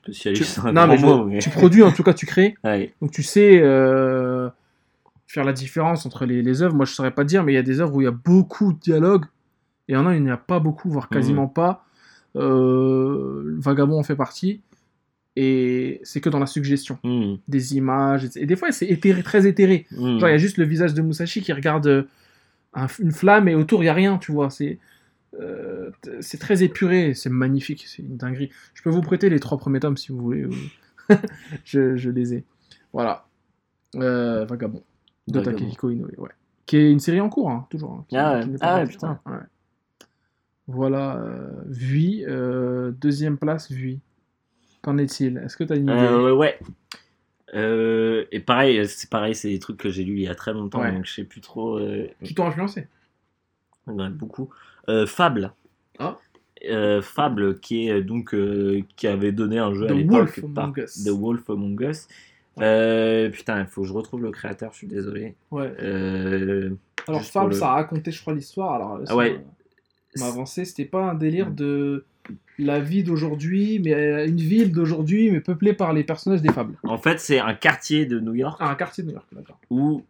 Spécialiste, 0.02 0.60
Tu- 0.62 0.72
non, 0.72 0.86
mais 0.86 0.98
je- 0.98 1.04
mot, 1.06 1.24
mais- 1.24 1.38
tu 1.38 1.50
produis, 1.50 1.82
en 1.82 1.92
tout 1.92 2.02
cas, 2.02 2.14
tu 2.14 2.26
crées. 2.26 2.54
Ouais. 2.64 2.94
Donc 3.02 3.10
tu 3.10 3.22
sais 3.22 3.60
euh, 3.62 4.48
faire 5.26 5.44
la 5.44 5.52
différence 5.52 6.06
entre 6.06 6.24
les, 6.26 6.42
les 6.42 6.62
œuvres. 6.62 6.74
Moi, 6.74 6.84
je 6.86 6.92
saurais 6.92 7.10
pas 7.10 7.24
dire, 7.24 7.44
mais 7.44 7.52
il 7.52 7.56
y 7.56 7.58
a 7.58 7.62
des 7.62 7.80
œuvres 7.80 7.94
où 7.94 8.00
il 8.00 8.04
y 8.04 8.08
a 8.08 8.10
beaucoup 8.12 8.72
de 8.72 8.78
dialogue. 8.78 9.24
Et 9.88 9.96
en 9.96 10.06
a, 10.06 10.14
il 10.14 10.22
n'y 10.22 10.30
a 10.30 10.36
pas 10.36 10.60
beaucoup, 10.60 10.88
voire 10.90 11.08
quasiment 11.08 11.48
pas. 11.48 11.84
Euh, 12.36 13.56
Vagabond 13.58 13.98
en 13.98 14.02
fait 14.02 14.14
partie. 14.16 14.60
Et 15.36 16.00
c'est 16.02 16.20
que 16.20 16.28
dans 16.28 16.38
la 16.38 16.46
suggestion 16.46 16.98
Hmm, 17.04 17.36
des 17.48 17.76
images. 17.76 18.28
Et, 18.36 18.46
des 18.46 18.56
fois, 18.56 18.72
c'est 18.72 18.86
éthéré, 18.86 19.22
très 19.22 19.46
éthéré. 19.46 19.86
Genre, 20.18 20.28
il 20.28 20.32
y 20.32 20.34
a 20.34 20.38
juste 20.38 20.56
le 20.58 20.64
visage 20.64 20.94
de 20.94 21.02
Musashi 21.02 21.40
qui 21.42 21.52
regarde 21.52 21.86
euh, 21.86 22.02
un- 22.74 22.86
une 22.98 23.12
flamme 23.12 23.48
et 23.48 23.54
autour, 23.54 23.80
il 23.82 23.86
n'y 23.86 23.88
a 23.90 23.94
rien, 23.94 24.18
tu 24.18 24.32
vois. 24.32 24.50
C'est 24.50 24.78
euh, 25.38 25.90
c'est 26.20 26.38
très 26.38 26.62
épuré, 26.64 27.14
c'est 27.14 27.30
magnifique, 27.30 27.84
c'est 27.86 28.02
une 28.02 28.16
dinguerie. 28.16 28.50
Je 28.74 28.82
peux 28.82 28.90
vous 28.90 29.00
prêter 29.00 29.30
les 29.30 29.38
trois 29.40 29.58
premiers 29.58 29.80
tomes 29.80 29.96
si 29.96 30.10
vous 30.12 30.18
voulez. 30.18 30.44
ou- 30.46 30.52
je, 31.64 31.96
je 31.96 32.10
les 32.10 32.34
ai. 32.34 32.44
Voilà. 32.92 33.26
Euh, 33.96 34.44
Vagabond. 34.44 34.82
De. 35.28 35.40
Takehiko 35.40 35.90
Inoue, 35.90 36.08
ouais. 36.18 36.30
Qui 36.66 36.76
est 36.78 36.90
une 36.90 37.00
série 37.00 37.20
en 37.20 37.28
cours, 37.28 37.50
hein, 37.50 37.66
toujours. 37.70 37.92
hein, 37.92 38.04
qui- 38.08 38.16
Ah 38.16 38.34
ouais. 38.40 38.44
Ah 38.60 38.76
ouais, 38.76 38.86
putain. 38.86 39.20
Ouais. 39.26 39.32
Voilà. 40.68 41.16
Euh, 41.16 41.48
Vui, 41.66 42.24
euh, 42.26 42.90
deuxième 42.92 43.38
place, 43.38 43.70
Vui. 43.70 44.00
Qu'en 44.82 44.96
est-il? 44.98 45.38
Est-ce 45.38 45.56
que 45.56 45.64
tu 45.64 45.72
as 45.72 45.76
une 45.76 45.84
idée? 45.84 45.92
ouais. 46.32 46.58
Euh, 47.54 48.24
et 48.30 48.40
pareil, 48.40 48.86
c'est 48.88 49.10
pareil, 49.10 49.34
c'est 49.34 49.48
des 49.48 49.58
trucs 49.58 49.76
que 49.76 49.90
j'ai 49.90 50.04
lus 50.04 50.14
il 50.16 50.22
y 50.22 50.28
a 50.28 50.34
très 50.34 50.52
longtemps, 50.52 50.80
Ouais. 50.80 50.92
donc 50.92 51.04
je 51.06 51.12
sais 51.14 51.24
plus 51.24 51.40
trop. 51.40 51.78
euh, 51.78 52.06
Qui 52.22 52.34
t'ont 52.34 52.46
influencé? 52.46 52.86
A 53.88 54.08
beaucoup. 54.10 54.50
Euh, 54.88 55.06
Fable. 55.06 55.52
Euh, 56.68 57.00
Fable, 57.00 57.58
qui 57.58 57.86
est 57.88 57.92
euh, 57.92 58.02
donc 58.02 58.34
euh, 58.34 58.82
qui 58.96 59.06
avait 59.06 59.32
donné 59.32 59.58
un 59.58 59.72
jeu 59.72 59.86
The 59.86 59.90
à 59.90 59.94
Wolf 59.94 60.36
l'époque. 60.36 60.38
Among 60.44 60.54
par- 60.74 60.84
Us. 60.84 61.04
The 61.04 61.08
Wolf 61.08 61.48
Among 61.50 61.80
Us. 61.80 62.06
Euh, 62.58 63.30
putain, 63.30 63.60
il 63.60 63.66
faut 63.66 63.80
que 63.82 63.88
je 63.88 63.92
retrouve 63.94 64.22
le 64.22 64.30
créateur, 64.30 64.70
je 64.72 64.78
suis 64.78 64.86
désolé. 64.86 65.34
Ouais. 65.50 65.72
Euh, 65.80 66.70
Alors 67.08 67.22
Fable, 67.22 67.50
le- 67.50 67.56
ça 67.56 67.70
a 67.70 67.74
raconté, 67.76 68.10
je 68.12 68.20
crois, 68.20 68.34
l'histoire. 68.34 68.74
Alors, 68.74 69.00
Ah 69.08 69.16
ouais. 69.16 69.42
On 70.18 70.20
m'a 70.20 70.26
avancé, 70.26 70.64
c'était 70.66 70.84
pas 70.84 71.00
un 71.02 71.14
délire 71.14 71.50
de 71.50 72.04
la 72.58 72.78
vie 72.80 73.02
d'aujourd'hui, 73.02 73.80
mais 73.82 73.94
euh, 73.94 74.26
une 74.26 74.36
ville 74.36 74.72
d'aujourd'hui, 74.72 75.30
mais 75.30 75.40
peuplée 75.40 75.72
par 75.72 75.92
les 75.92 76.04
personnages 76.04 76.42
des 76.42 76.52
fables. 76.52 76.74
En 76.82 76.98
fait, 76.98 77.18
c'est 77.20 77.38
un 77.38 77.54
quartier 77.54 78.04
de 78.06 78.20
New 78.20 78.34
York 78.34 78.58
Ah, 78.60 78.70
un 78.70 78.74
quartier 78.74 79.02
de 79.04 79.08
New 79.08 79.14
York, 79.14 79.26
d'accord. 79.32 79.58
où 79.70 80.02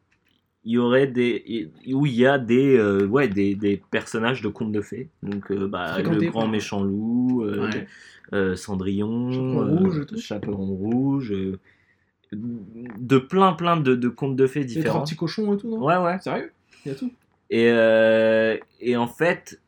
il 0.65 0.73
y 0.73 0.78
aurait 0.78 1.07
des 1.07 1.70
où 1.94 2.05
il 2.05 2.15
y 2.15 2.26
a 2.26 2.39
des 2.39 2.76
euh, 2.76 3.07
ouais 3.07 3.28
des, 3.28 3.55
des 3.55 3.81
personnages 3.90 4.42
de 4.42 4.49
contes 4.49 4.73
de 4.73 4.82
fées 4.82 5.08
donc 5.23 5.50
euh, 5.50 5.66
bah, 5.66 6.02
le 6.02 6.20
grand 6.31 6.49
méchant 6.49 6.82
loup 6.84 7.42
euh, 7.44 7.70
Ouais. 8.32 8.57
Cendrillon 8.57 9.31
Chaperon 10.16 10.66
rouge. 10.66 11.26
Chaperon 11.31 11.47
de 12.32 13.18
plein 13.18 13.55
plein 13.55 13.76
de, 13.76 13.94
de 13.94 14.08
contes 14.08 14.36
de 14.36 14.47
fées 14.47 14.65
différents 14.65 15.02
petits 15.02 15.16
cochons 15.16 15.55
et 15.55 15.57
tout, 15.57 15.68
non? 15.68 15.82
Ouais 15.82 15.97
ouais 15.97 16.18
Sérieux? 16.20 16.52
Il 16.84 16.89
y 16.90 16.92
a 16.92 16.94
tout? 16.94 17.10
Et 17.50 17.68
euh, 17.70 18.56
et 18.80 18.96
en 18.96 19.06
fait 19.06 19.60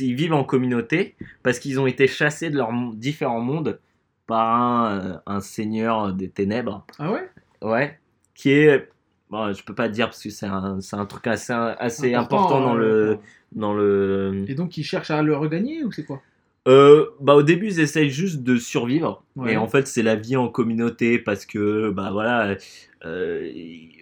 ils 0.00 0.14
vivent 0.14 0.32
en 0.32 0.44
communauté 0.44 1.14
parce 1.42 1.58
qu'ils 1.58 1.78
ont 1.80 1.86
été 1.86 2.06
chassés 2.06 2.50
de 2.50 2.56
leurs 2.56 2.72
différents 2.94 3.40
mondes 3.40 3.80
par 4.26 4.54
un, 4.54 5.00
euh, 5.00 5.16
un 5.26 5.40
seigneur 5.40 6.12
des 6.12 6.30
ténèbres 6.30 6.84
Ah 6.98 7.12
ouais? 7.12 7.28
Ouais, 7.62 7.98
qui 8.34 8.50
est. 8.50 8.88
Bon, 9.30 9.52
je 9.52 9.62
peux 9.62 9.74
pas 9.74 9.88
dire 9.88 10.06
parce 10.06 10.22
que 10.22 10.30
c'est 10.30 10.46
un, 10.46 10.78
un 10.92 11.06
truc 11.06 11.26
assez, 11.26 11.52
assez 11.52 12.14
important, 12.14 12.60
dans, 12.60 12.74
euh, 12.74 13.14
le, 13.14 13.18
dans 13.52 13.74
le. 13.74 14.44
Et 14.48 14.54
donc 14.54 14.76
ils 14.76 14.82
cherchent 14.84 15.10
à 15.10 15.22
le 15.22 15.36
regagner 15.36 15.84
ou 15.84 15.92
c'est 15.92 16.04
quoi? 16.04 16.22
Euh, 16.68 17.06
bah, 17.20 17.34
au 17.34 17.42
début, 17.42 17.66
ils 17.68 17.80
essayent 17.80 18.10
juste 18.10 18.42
de 18.42 18.56
survivre. 18.56 19.24
Ouais. 19.36 19.54
Et 19.54 19.56
en 19.56 19.66
fait, 19.66 19.86
c'est 19.86 20.02
la 20.02 20.14
vie 20.14 20.36
en 20.36 20.48
communauté 20.48 21.18
parce 21.18 21.46
que, 21.46 21.90
bah 21.90 22.10
voilà, 22.12 22.56
euh, 23.06 23.50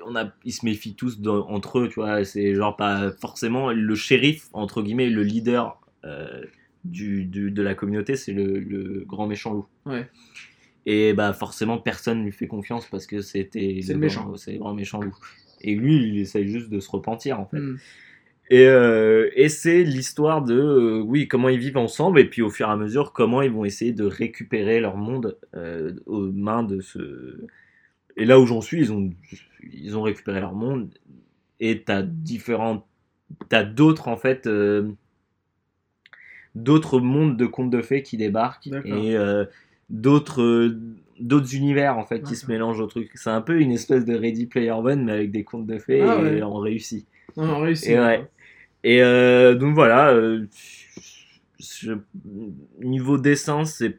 on 0.05 0.17
a, 0.17 0.33
ils 0.45 0.53
se 0.53 0.65
méfient 0.65 0.95
tous 0.97 1.19
entre 1.27 1.79
eux, 1.81 1.89
tu 1.89 2.01
vois. 2.01 2.25
C'est 2.25 2.55
genre 2.57 2.77
pas 2.77 3.13
forcément 3.13 3.71
le 3.73 3.95
shérif, 3.95 4.49
entre 4.53 4.83
guillemets, 4.83 5.09
le 5.09 5.23
leader 5.23 5.81
euh, 6.05 6.43
du, 6.85 7.25
du- 7.25 7.51
de 7.53 7.63
la 7.63 7.75
communauté, 7.75 8.17
c'est 8.17 8.33
le, 8.33 8.59
le 8.59 9.05
grand 9.07 9.27
méchant 9.29 9.53
loup. 9.53 9.67
Ouais. 9.87 10.09
Et 10.87 11.13
bah 11.13 11.33
forcément, 11.35 11.79
personne 11.79 12.25
lui 12.25 12.33
fait 12.33 12.47
confiance 12.47 12.87
parce 12.87 13.07
que 13.07 13.21
c'était 13.21 13.81
C'est 13.83 13.93
le 13.93 13.99
grand- 13.99 14.01
méchant. 14.01 14.37
c'est 14.37 14.53
le 14.53 14.59
grand 14.59 14.75
méchant 14.75 15.01
loup. 15.01 15.15
Et 15.61 15.75
lui, 15.75 15.97
il 15.97 16.19
essaye 16.19 16.49
juste 16.49 16.71
de 16.71 16.81
se 16.81 16.91
repentir 16.91 17.39
en 17.41 17.47
fait. 17.47 17.59
Hmm. 17.59 17.77
Et, 18.51 18.67
euh, 18.67 19.31
et 19.35 19.49
c'est 19.49 19.85
l'histoire 19.85 20.43
de, 20.43 20.55
euh, 20.55 21.01
oui, 21.01 21.29
comment 21.29 21.49
ils 21.49 21.59
vivent 21.59 21.77
ensemble, 21.77 22.19
et 22.19 22.25
puis 22.25 22.41
au 22.43 22.51
fur 22.51 22.69
et 22.69 22.73
à 22.73 22.77
mesure, 22.77 23.13
comment 23.13 23.43
ils 23.43 23.51
vont 23.51 23.65
essayer 23.65 23.93
de 23.93 24.05
récupérer 24.05 24.81
leur 24.81 24.97
monde 24.97 25.37
euh, 25.55 25.93
aux 26.07 26.33
mains 26.33 26.63
de 26.63 26.81
ce... 26.81 27.47
Et 28.17 28.25
là 28.25 28.41
où 28.41 28.47
j'en 28.47 28.61
suis, 28.61 28.81
ils 28.81 28.93
ont, 28.93 29.11
ils 29.73 29.97
ont 29.97 30.03
récupéré 30.03 30.41
leur 30.41 30.55
monde, 30.55 30.89
et 31.61 31.83
t'as 31.83 32.03
différentes... 32.03 32.87
T'as 33.51 33.65
d'autres, 33.65 34.09
en 34.09 34.17
fait, 34.17 34.49
d'autres 36.55 37.01
mondes 37.01 37.37
de 37.37 37.47
contes 37.47 37.71
de 37.71 37.83
fées 37.83 38.03
qui 38.03 38.17
débarquent, 38.17 38.71
et 38.87 39.17
d'autres... 39.91 40.75
d'autres 41.21 41.55
univers 41.55 41.99
en 41.99 42.05
fait 42.05 42.23
qui 42.23 42.37
se 42.37 42.47
mélangent 42.47 42.81
au 42.81 42.87
truc. 42.87 43.11
C'est 43.15 43.31
un 43.31 43.41
peu 43.43 43.61
une 43.61 43.73
espèce 43.73 44.05
de 44.05 44.15
Ready 44.15 44.47
Player 44.47 44.71
One 44.71 45.05
mais 45.05 45.13
avec 45.13 45.33
des 45.33 45.45
contes 45.45 45.67
de 45.67 45.79
fées 45.79 46.01
Ah 46.01 46.21
et 46.21 46.37
ouais. 46.37 46.43
on 46.43 46.59
réussit. 46.59 47.07
Non, 47.37 47.47
non, 47.47 47.59
réussi. 47.61 47.93
Et 47.93 47.99
ouais. 47.99 48.25
Et 48.85 49.03
euh, 49.03 49.55
donc 49.55 49.75
voilà, 49.75 50.13
euh, 50.13 50.47
je- 51.59 51.99
niveau 52.81 53.19
dessin, 53.19 53.65
c'est, 53.65 53.99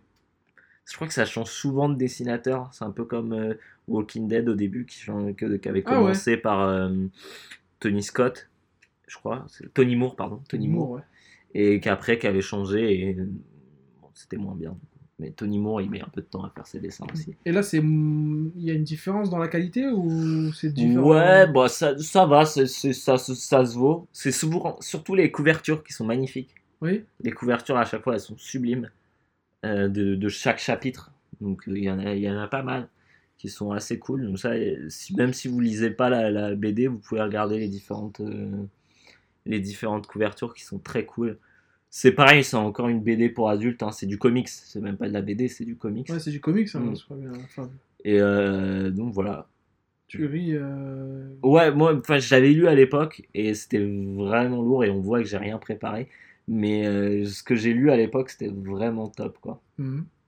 je 0.89 0.95
crois 0.95 1.07
que 1.07 1.13
ça 1.13 1.25
change 1.25 1.49
souvent 1.49 1.89
de 1.89 1.95
dessinateur. 1.95 2.69
C'est 2.73 2.85
un 2.85 2.91
peu 2.91 3.05
comme 3.05 3.33
euh, 3.33 3.55
Walking 3.87 4.27
Dead 4.27 4.49
au 4.49 4.55
début, 4.55 4.85
qui, 4.85 4.99
qui 5.37 5.69
avait 5.69 5.83
Ah 5.85 6.01
ouais. 6.03 6.19
commencé 6.19 6.37
par 6.37 6.89
Tony 7.79 8.03
Scott, 8.03 8.49
je 9.07 9.17
crois, 9.17 9.45
Tony 9.73 9.95
Moore, 9.95 10.15
pardon, 10.15 10.43
Tony 10.49 10.67
Moore, 10.67 10.91
ouais. 10.91 11.01
et 11.53 11.79
qu'après 11.79 12.19
qui 12.19 12.27
avait 12.27 12.41
changé 12.41 13.09
et 13.09 13.13
bon, 13.15 14.09
c'était 14.13 14.37
moins 14.37 14.55
bien. 14.55 14.77
Mais 15.19 15.31
Tony 15.31 15.59
Moore, 15.59 15.81
il 15.81 15.89
met 15.89 16.01
un 16.01 16.07
peu 16.07 16.21
de 16.21 16.25
temps 16.27 16.43
à 16.43 16.49
faire 16.49 16.65
ses 16.65 16.79
dessins 16.79 17.05
aussi. 17.13 17.35
Et 17.45 17.51
là, 17.51 17.61
c'est 17.61 17.77
il 17.79 18.51
y 18.63 18.71
a 18.71 18.73
une 18.73 18.83
différence 18.83 19.29
dans 19.29 19.37
la 19.37 19.47
qualité 19.49 19.87
ou 19.87 20.51
c'est 20.53 20.73
différent? 20.73 21.09
Ouais, 21.09 21.47
bah 21.47 21.67
ça, 21.67 21.97
ça 21.97 22.25
va, 22.25 22.45
ça, 22.45 22.65
se- 22.65 22.93
ça 22.93 23.17
se 23.65 23.77
vaut. 23.77 24.07
C'est 24.13 24.31
souvent, 24.31 24.77
surtout 24.81 25.15
les 25.15 25.29
couvertures 25.31 25.83
qui 25.83 25.91
sont 25.93 26.05
magnifiques. 26.05 26.55
Oui. 26.81 27.03
Les 27.21 27.31
couvertures, 27.31 27.77
à 27.77 27.85
chaque 27.85 28.03
fois, 28.03 28.13
elles 28.13 28.21
sont 28.21 28.37
sublimes 28.37 28.89
euh, 29.65 29.89
de, 29.89 30.15
de 30.15 30.29
chaque 30.29 30.59
chapitre. 30.59 31.11
Donc, 31.41 31.63
il 31.67 31.77
y, 31.79 31.91
en 31.91 31.99
a, 31.99 32.13
il 32.13 32.21
y 32.21 32.29
en 32.31 32.39
a 32.39 32.47
pas 32.47 32.63
mal 32.63 32.87
qui 33.37 33.49
sont 33.49 33.71
assez 33.71 33.99
cool. 33.99 34.25
Donc, 34.27 34.39
ça, 34.39 34.51
si- 34.89 35.15
même 35.15 35.33
si 35.33 35.47
vous 35.47 35.59
lisez 35.59 35.91
pas 35.91 36.09
la, 36.09 36.31
la 36.31 36.55
BD, 36.55 36.87
vous 36.87 36.99
pouvez 36.99 37.21
regarder 37.21 37.59
les 37.59 37.67
différentes, 37.69 38.19
euh, 38.21 38.51
les 39.45 39.59
différentes 39.59 40.07
couvertures 40.07 40.53
qui 40.53 40.63
sont 40.63 40.79
très 40.79 41.05
cool. 41.05 41.37
C'est 41.89 42.11
pareil, 42.11 42.43
c'est 42.43 42.55
encore 42.55 42.87
une 42.87 43.01
BD 43.01 43.29
pour 43.29 43.49
adultes. 43.49 43.81
hein, 43.83 43.91
c'est 43.91 44.05
du 44.05 44.17
comics. 44.17 44.47
C'est 44.47 44.79
même 44.81 44.97
pas 44.97 45.07
de 45.07 45.13
la 45.13 45.21
BD, 45.21 45.47
c'est 45.47 45.65
du 45.65 45.75
comics. 45.75 46.07
Ouais, 46.09 46.19
c'est 46.19 46.31
du 46.31 46.39
comics, 46.39 46.69
hein, 46.75 46.79
Mm. 46.79 46.95
je 46.95 47.03
crois 47.03 47.17
bien. 47.17 47.31
Enfin, 47.43 47.69
Et 48.05 48.19
euh, 48.19 48.91
donc, 48.91 49.13
voilà. 49.13 49.47
tu 50.07 50.25
ris. 50.25 50.51
euh, 50.55 51.27
Ouais, 51.43 51.71
moi, 51.71 51.95
enfin, 51.97 52.19
je 52.19 52.33
l'avais 52.33 52.51
lu 52.51 52.67
à 52.67 52.75
l'époque 52.75 53.23
et 53.33 53.53
c'était 53.53 53.79
vraiment 53.83 54.61
lourd 54.61 54.83
et 54.83 54.89
on 54.89 55.01
voit 55.01 55.21
que 55.21 55.27
j'ai 55.27 55.37
rien 55.37 55.57
préparé. 55.57 56.07
Mais 56.47 56.85
euh, 56.87 57.25
ce 57.25 57.43
que 57.43 57.55
j'ai 57.55 57.73
lu 57.73 57.91
à 57.91 57.97
l'époque, 57.97 58.29
c'était 58.31 58.49
vraiment 58.51 59.07
top, 59.07 59.37
quoi. 59.41 59.61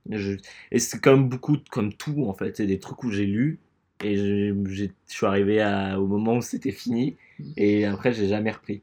Je- 0.10 0.38
Et 0.72 0.80
c'est 0.80 1.00
comme 1.02 1.30
beaucoup, 1.30 1.58
comme 1.72 1.94
tout, 1.94 2.26
en 2.28 2.34
fait. 2.34 2.58
C'est 2.58 2.66
des 2.68 2.80
trucs 2.80 3.04
où 3.04 3.12
j'ai 3.12 3.26
lu 3.26 3.60
et 4.04 4.16
j'ai- 4.16 4.54
je 4.68 4.88
suis 5.14 5.26
arrivé 5.28 5.62
à- 5.62 6.00
au 6.00 6.08
moment 6.08 6.38
où 6.38 6.42
c'était 6.42 6.72
fini 6.72 7.18
et 7.58 7.86
après, 7.86 8.14
j'ai 8.14 8.28
jamais 8.28 8.52
repris. 8.52 8.82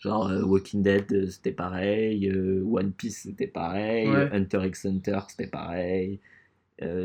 Genre, 0.00 0.28
euh, 0.28 0.42
Walking 0.42 0.82
Dead, 0.82 1.12
euh, 1.12 1.26
c'était 1.28 1.52
pareil. 1.52 2.26
euh, 2.28 2.64
One 2.64 2.90
Piece, 2.92 3.22
c'était 3.24 3.46
pareil. 3.46 4.08
Ouais. 4.08 4.28
Hunter 4.32 4.66
x 4.66 4.86
Hunter, 4.86 5.18
c'était 5.28 5.46
pareil. 5.50 6.18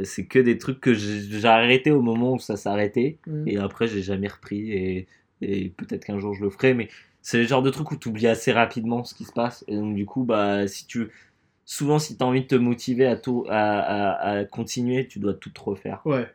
C'est 0.04 0.26
que 0.26 0.40
des 0.40 0.58
trucs 0.58 0.80
que 0.80 0.94
j'ai 0.94 1.44
arrêté 1.46 1.92
au 1.92 2.02
moment 2.02 2.36
où 2.36 2.40
ça 2.40 2.56
s'arrêtait. 2.56 3.18
Mhm. 3.28 3.48
Et 3.48 3.58
après, 3.58 3.88
j'ai 3.88 4.02
jamais 4.02 4.30
repris. 4.30 4.72
Et, 4.72 5.08
et 5.42 5.68
peut-être 5.70 6.06
qu'un 6.06 6.18
jour, 6.18 6.34
je 6.34 6.44
le 6.46 6.50
ferai. 6.50 6.74
Mais 6.74 6.88
c'est 7.22 7.40
le 7.40 7.44
genre 7.46 7.62
de 7.62 7.70
truc 7.72 7.92
où 7.92 7.98
tu 7.98 8.08
oublies 8.08 8.28
assez 8.28 8.54
rapidement 8.54 9.04
ce 9.04 9.14
qui 9.14 9.26
se 9.26 9.34
passe. 9.34 9.66
Et 9.68 9.76
donc, 9.76 9.94
du 9.96 10.06
coup, 10.06 10.24
bah, 10.24 10.66
si 10.68 10.88
tu. 10.88 11.10
Souvent, 11.66 12.00
si 12.00 12.16
tu 12.16 12.24
as 12.24 12.28
envie 12.28 12.44
de 12.44 12.48
te 12.48 12.56
motiver 12.56 13.06
à, 13.06 13.18
tout, 13.18 13.46
à, 13.50 13.80
à, 13.80 14.30
à 14.38 14.46
continuer, 14.46 15.08
tu 15.08 15.20
dois 15.20 15.34
tout 15.34 15.52
refaire. 15.62 16.00
Ouais. 16.06 16.28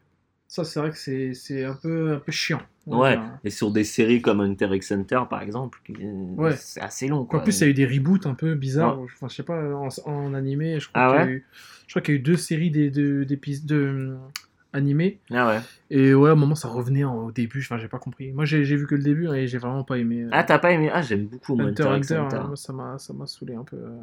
Ça, 0.52 0.64
c'est 0.64 0.80
vrai 0.80 0.90
que 0.90 0.96
c'est 1.32 1.64
un 1.64 1.74
peu, 1.74 2.14
un 2.14 2.18
peu 2.18 2.32
chiant. 2.32 2.60
Ouais. 2.88 3.16
Et 3.44 3.50
sur 3.50 3.70
des 3.70 3.84
séries 3.84 4.20
comme 4.20 4.40
Hunter 4.40 4.68
x 4.74 4.90
Hunter, 4.90 5.20
par 5.30 5.42
exemple, 5.42 5.78
Ouais. 6.36 6.56
c'est 6.56 6.80
assez 6.80 7.06
long. 7.06 7.20
En 7.30 7.38
plus, 7.38 7.56
il 7.60 7.60
y 7.60 7.64
a 7.66 7.68
eu 7.68 7.74
des 7.74 7.86
reboots 7.86 8.26
un 8.26 8.34
peu 8.34 8.56
bizarres. 8.56 8.98
Enfin, 8.98 9.28
je 9.28 9.36
sais 9.36 9.42
pas, 9.44 9.62
en, 9.72 9.88
en 10.06 10.34
animé, 10.34 10.80
je 10.80 10.88
crois 10.88 11.02
Ah 11.02 11.08
qu'il 11.10 11.18
y 11.18 11.22
a 11.22 11.26
ouais 11.26 11.32
eu, 11.34 11.46
qu'il 11.86 12.08
y 12.08 12.10
a 12.10 12.14
eu 12.14 12.18
deux 12.18 12.36
séries 12.36 12.72
des- 12.72 12.90
de- 12.90 13.22
d'épisodes 13.22 13.66
de, 13.66 13.76
euh, 13.76 14.16
animés. 14.72 15.20
Ah 15.30 15.46
ouais. 15.46 15.60
Et 15.90 16.14
ouais, 16.14 16.30
un 16.30 16.34
moment, 16.34 16.56
ça 16.56 16.66
revenait 16.66 17.04
en- 17.04 17.26
au 17.26 17.30
début. 17.30 17.60
Enfin, 17.60 17.78
j'ai 17.78 17.86
pas 17.86 18.00
compris. 18.00 18.32
Moi, 18.32 18.44
j'ai 18.44 18.64
vu 18.64 18.88
que 18.88 18.96
le 18.96 19.04
début 19.04 19.28
hein, 19.28 19.34
et 19.34 19.46
j'ai 19.46 19.58
vraiment 19.58 19.84
pas 19.84 19.98
aimé. 19.98 20.22
euh, 20.22 20.28
Ah, 20.32 20.42
t'as 20.42 20.58
pas 20.58 20.72
aimé? 20.72 20.90
Ah, 20.92 21.00
j'aime 21.02 21.26
beaucoup 21.26 21.60
Hunter 21.60 21.84
Hunter, 21.84 21.98
x 21.98 22.10
Hunter. 22.10 22.36
hein, 22.38 22.44
moi, 22.48 22.56
ça 22.56 22.72
m'a 22.72 22.98
ça 22.98 23.12
m'a 23.12 23.28
saoulé 23.28 23.54
un 23.54 23.62
peu. 23.64 23.76
euh. 23.76 24.00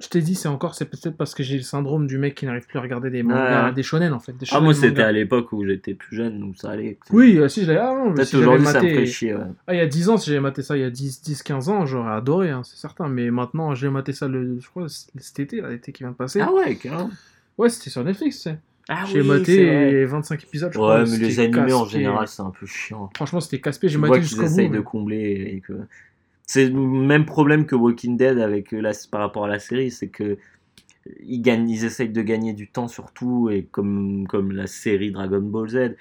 Je 0.00 0.08
t'ai 0.08 0.20
dit, 0.20 0.34
c'est 0.34 0.48
encore, 0.48 0.74
c'est 0.74 0.84
peut-être 0.84 1.16
parce 1.16 1.34
que 1.34 1.42
j'ai 1.42 1.56
le 1.56 1.62
syndrome 1.62 2.06
du 2.06 2.18
mec 2.18 2.34
qui 2.36 2.46
n'arrive 2.46 2.66
plus 2.66 2.78
à 2.78 2.82
regarder 2.82 3.10
des 3.10 3.22
mangas, 3.22 3.66
Ouais. 3.66 3.72
des 3.72 3.82
shonen 3.82 4.12
en 4.12 4.20
fait. 4.20 4.32
Des 4.36 4.46
Ah, 4.52 4.60
moi, 4.60 4.72
c'était 4.74 5.02
à 5.02 5.10
l'époque 5.12 5.52
où 5.52 5.64
j'étais 5.66 5.94
plus 5.94 6.16
jeune, 6.16 6.38
donc 6.38 6.56
ça 6.56 6.70
allait. 6.70 6.98
Oui, 7.10 7.36
euh, 7.38 7.48
si 7.48 7.62
je 7.62 7.68
l'avais. 7.68 7.80
Ah 7.80 7.94
non, 7.94 8.08
mais 8.10 8.14
Peut-être 8.14 8.28
si 8.28 8.36
aujourd'hui, 8.36 8.66
ça 8.66 8.80
me 8.80 8.88
maté- 8.88 9.06
chier. 9.06 9.34
ouais. 9.34 9.40
Ah, 9.66 9.74
il 9.74 9.78
y 9.78 9.80
a 9.80 9.86
10 9.86 10.08
ans, 10.08 10.16
si 10.16 10.30
j'avais 10.30 10.40
maté 10.40 10.62
ça 10.62 10.76
il 10.76 10.80
y 10.80 10.84
a 10.84 10.90
10, 10.90 11.22
10 11.22 11.42
15 11.42 11.68
ans, 11.68 11.84
j'aurais 11.86 12.12
adoré, 12.12 12.50
hein, 12.50 12.62
c'est 12.64 12.76
certain. 12.76 13.08
Mais 13.08 13.30
maintenant, 13.30 13.74
j'ai 13.74 13.88
maté 13.88 14.12
ça 14.12 14.28
le, 14.28 14.58
je 14.60 14.68
crois, 14.68 14.86
cet 14.88 15.40
été, 15.40 15.60
l'été 15.60 15.92
qui 15.92 16.02
vient 16.04 16.12
de 16.12 16.16
passer. 16.16 16.40
Ah 16.40 16.52
ouais, 16.52 16.76
carrément. 16.76 17.10
Ouais, 17.56 17.68
c'était 17.68 17.90
sur 17.90 18.04
Netflix, 18.04 18.36
tu 18.36 18.42
sais. 18.50 18.58
Ah 18.90 19.04
j'ai 19.06 19.20
oui, 19.20 19.26
maté 19.28 19.44
c'est 19.56 19.64
vrai. 19.64 19.92
et 19.92 20.04
25 20.06 20.42
épisodes, 20.44 20.70
je 20.72 20.78
crois. 20.78 21.02
Ouais, 21.02 21.10
mais 21.10 21.18
les 21.18 21.40
animés 21.40 21.72
en 21.74 21.84
général, 21.84 22.26
c'est 22.28 22.40
un 22.42 22.50
peu 22.58 22.64
chiant. 22.66 23.10
Franchement, 23.16 23.40
c'était 23.40 23.60
casse-pied, 23.60 23.88
j'ai 23.88 23.98
maté 23.98 24.22
jusqu'au 24.22 24.48
bout. 24.48 24.68
de 24.68 24.80
combler 24.80 25.52
et 25.56 25.60
que. 25.60 25.74
C'est 26.48 26.68
le 26.70 26.80
même 26.80 27.26
problème 27.26 27.66
que 27.66 27.76
Walking 27.76 28.16
Dead 28.16 28.38
avec 28.38 28.72
euh, 28.74 28.80
la... 28.80 28.92
par 29.12 29.20
rapport 29.20 29.44
à 29.44 29.48
la 29.48 29.60
série, 29.60 29.90
c'est 29.92 30.08
que 30.08 30.38
ils, 31.20 31.40
gagnent, 31.42 31.70
ils 31.70 31.84
essayent 31.84 32.08
de 32.08 32.22
gagner 32.22 32.54
du 32.54 32.68
temps 32.68 32.88
surtout, 32.88 33.50
et 33.50 33.64
comme, 33.64 34.26
comme 34.26 34.52
la 34.52 34.66
série 34.66 35.12
Dragon 35.12 35.40
Ball 35.42 35.68
Z, 35.68 35.96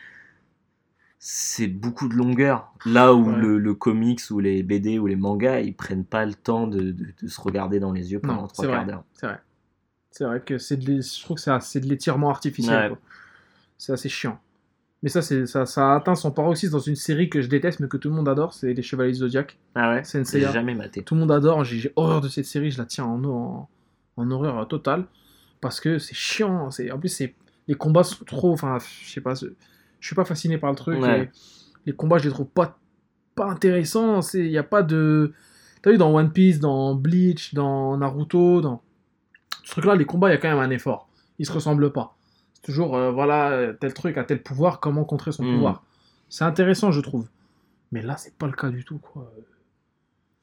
c'est 1.20 1.68
beaucoup 1.68 2.08
de 2.08 2.14
longueur. 2.14 2.72
Là 2.86 3.14
où 3.14 3.30
Ouais. 3.30 3.38
le, 3.42 3.58
le 3.58 3.74
comics 3.74 4.22
ou 4.32 4.40
les 4.40 4.64
BD 4.64 5.00
ou 5.00 5.08
les 5.08 5.16
mangas, 5.16 5.60
ils 5.62 5.76
prennent 5.76 6.06
pas 6.06 6.26
le 6.26 6.34
temps 6.34 6.68
de, 6.68 6.92
de- 6.92 7.14
de 7.22 7.28
se 7.28 7.42
regarder 7.42 7.80
dans 7.80 7.92
les 7.92 8.12
yeux 8.12 8.20
pendant 8.20 8.44
Non, 8.44 8.48
trois 8.48 8.66
quarts 8.66 8.86
d'heure. 8.86 9.04
C'est 9.14 9.28
vrai. 9.28 9.40
C'est 10.12 10.24
vrai 10.26 10.42
que 10.42 10.58
c'est 10.58 10.78
de 10.78 11.02
je 11.02 11.22
trouve 11.22 11.38
que 11.38 11.60
c'est 11.62 11.80
de 11.80 11.88
l'étirement 11.88 12.30
artificiel. 12.30 12.92
Ouais. 12.92 12.98
C'est 13.78 13.94
assez 13.94 14.10
chiant. 14.10 14.40
Mais 15.04 15.10
ça, 15.10 15.22
c'est 15.22 15.46
ça, 15.46 15.66
ça 15.68 15.92
a 15.94 15.96
atteint 15.98 16.16
son 16.16 16.32
paroxysme 16.32 16.74
dans 16.74 16.80
une 16.80 16.96
série 16.96 17.30
que 17.30 17.42
je 17.42 17.48
déteste 17.50 17.80
mais 17.80 17.88
que 17.88 17.98
tout 17.98 18.10
le 18.10 18.16
monde 18.16 18.28
adore, 18.28 18.54
c'est 18.54 18.74
Les 18.74 18.82
Chevaliers 18.82 19.14
Zodiac. 19.14 19.58
Ah 19.76 19.92
ouais? 19.94 20.04
C'est 20.04 20.18
une 20.18 20.26
J'ai 20.26 20.40
série. 20.42 20.54
jamais 20.54 20.74
maté. 20.74 21.04
Tout 21.04 21.14
le 21.14 21.20
monde 21.22 21.32
adore, 21.32 21.64
j'ai 21.64 21.94
horreur 21.96 22.20
de 22.22 22.28
cette 22.30 22.46
série, 22.46 22.72
je 22.72 22.80
la 22.80 22.86
tiens 22.86 23.06
en, 23.06 23.24
en, 23.24 23.70
en 24.18 24.32
horreur 24.32 24.68
totale. 24.68 25.06
Parce 25.62 25.80
que 25.80 26.00
c'est 26.00 26.16
chiant. 26.16 26.72
c'est- 26.72 26.92
En 26.92 26.98
plus, 27.00 27.10
c'est 27.10 27.36
les 27.68 27.76
combats 27.76 28.04
sont 28.04 28.26
trop. 28.26 28.52
Enfin, 28.54 28.78
je 29.04 29.10
sais 29.12 29.22
pas, 29.22 29.36
je 29.36 29.48
je 30.00 30.06
suis 30.08 30.16
pas 30.16 30.26
fasciné 30.26 30.58
par 30.58 30.70
le 30.72 30.76
truc. 30.76 31.00
Ouais. 31.02 31.24
et 31.24 31.30
les 31.88 31.94
combats, 31.94 32.18
je 32.18 32.26
les 32.26 32.32
trouve 32.32 32.48
pas, 32.48 32.80
pas 33.36 33.46
intéressants. 33.46 34.22
Il 34.34 34.50
n'y 34.50 34.58
a 34.58 34.64
pas 34.64 34.82
de. 34.84 35.34
T'as 35.84 35.92
vu 35.92 35.98
dans 35.98 36.12
One 36.14 36.32
Piece, 36.32 36.60
dans 36.60 36.96
Bleach, 36.96 37.54
dans 37.54 37.98
Naruto, 37.98 38.62
dans 38.62 38.82
ce 39.64 39.72
truc-là, 39.72 39.96
les 39.96 40.06
combats, 40.06 40.30
il 40.30 40.32
y 40.32 40.36
a 40.36 40.38
quand 40.40 40.50
même 40.50 40.60
un 40.60 40.70
effort. 40.72 41.08
Ils 41.40 41.46
se 41.46 41.52
ressemblent 41.52 41.92
pas. 41.92 42.17
C'est 42.58 42.64
toujours, 42.64 42.96
euh, 42.98 43.12
voilà, 43.12 43.52
euh, 43.52 43.74
tel 43.74 43.94
truc 43.94 44.18
a 44.18 44.24
tel 44.24 44.42
pouvoir, 44.42 44.80
comment 44.80 45.06
contrer 45.06 45.32
son 45.32 45.44
Mhm. 45.44 45.54
pouvoir? 45.56 45.84
C'est 46.28 46.44
intéressant, 46.44 46.92
je 46.92 47.02
trouve. 47.02 47.28
Mais 47.92 48.02
là, 48.02 48.18
c'est 48.18 48.36
pas 48.36 48.48
le 48.48 48.54
cas 48.54 48.70
du 48.70 48.84
tout, 48.84 48.98
quoi. 48.98 49.32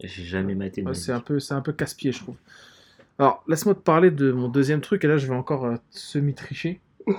J'ai 0.00 0.22
jamais 0.24 0.54
maté. 0.54 0.82
Ouais, 0.84 0.94
c'est 0.94 1.10
un 1.12 1.18
peu, 1.20 1.40
c'est 1.40 1.54
un 1.54 1.60
peu 1.60 1.72
casse-pied, 1.72 2.12
je 2.12 2.20
trouve. 2.20 2.36
Alors, 3.18 3.42
laisse-moi 3.48 3.74
te 3.74 3.80
parler 3.80 4.10
de 4.12 4.30
mon 4.30 4.48
deuxième 4.48 4.80
truc, 4.80 5.04
et 5.04 5.08
là, 5.08 5.16
je 5.16 5.26
vais 5.26 5.34
encore 5.34 5.64
euh, 5.66 5.76
semi-tricher. 5.90 6.80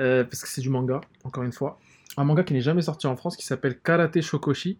Euh, 0.00 0.24
parce 0.24 0.42
que 0.42 0.48
c'est 0.48 0.60
du 0.60 0.70
manga, 0.70 1.00
encore 1.22 1.44
une 1.44 1.52
fois. 1.52 1.78
Un 2.16 2.24
manga 2.24 2.42
qui 2.42 2.52
n'est 2.52 2.60
jamais 2.60 2.82
sorti 2.82 3.06
en 3.06 3.14
France, 3.16 3.36
qui 3.36 3.46
s'appelle 3.46 3.78
Karate 3.78 4.20
Shokoshi. 4.20 4.76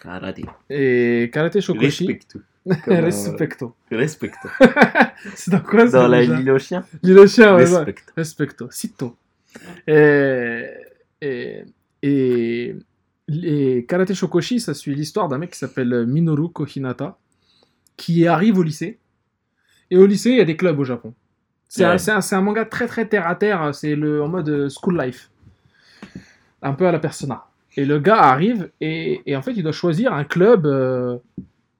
Karaté. 0.00 0.44
Et 0.70 1.30
Karate 1.32 1.58
Shokoshi... 1.58 2.20
Comme, 2.84 2.94
euh, 2.94 3.00
Respecto. 3.00 3.74
Respecto. 3.90 4.48
c'est 5.34 5.50
dans 5.52 5.60
quoi 5.60 5.88
ça 5.88 6.08
Dans 6.08 6.16
l'île 6.18 6.50
aux 6.50 6.58
chiens 6.58 6.84
L'île 7.02 7.18
aux 7.18 7.26
chiens, 7.26 7.54
ouais, 7.56 7.62
ouais. 7.62 7.76
Respecto. 7.76 8.12
Respecto. 8.16 8.68
Cito. 8.70 9.16
Et, 9.86 10.64
et, 11.20 11.64
et, 12.02 12.76
et 13.28 13.86
Karate 13.88 14.14
Shokoshi, 14.14 14.60
ça 14.60 14.74
suit 14.74 14.94
l'histoire 14.94 15.28
d'un 15.28 15.38
mec 15.38 15.50
qui 15.52 15.58
s'appelle 15.58 16.06
Minoru 16.06 16.48
Kohinata, 16.50 17.16
qui 17.96 18.26
arrive 18.26 18.58
au 18.58 18.62
lycée. 18.62 18.98
Et 19.90 19.96
au 19.96 20.06
lycée, 20.06 20.30
il 20.30 20.36
y 20.38 20.40
a 20.40 20.44
des 20.44 20.56
clubs 20.56 20.78
au 20.78 20.84
Japon. 20.84 21.14
C'est 21.68 21.84
un, 21.84 21.92
Ouais. 21.92 21.98
c'est 21.98 22.10
un- 22.12 22.20
c'est 22.20 22.34
un 22.36 22.40
manga 22.42 22.64
très 22.64 22.86
très 22.86 23.06
terre 23.08 23.26
à 23.26 23.34
terre, 23.34 23.74
c'est 23.74 23.94
le 23.96 24.22
en 24.22 24.28
mode 24.28 24.48
euh, 24.48 24.68
school 24.68 25.00
life. 25.00 25.30
Un 26.62 26.72
peu 26.74 26.86
à 26.86 26.92
la 26.92 26.98
persona. 26.98 27.44
Et 27.76 27.84
le 27.84 27.98
gars 27.98 28.18
arrive 28.18 28.70
et, 28.80 29.20
et 29.26 29.36
en 29.36 29.42
fait 29.42 29.52
il 29.52 29.62
doit 29.62 29.72
choisir 29.72 30.12
un 30.12 30.24
club, 30.24 30.64
euh, 30.66 31.16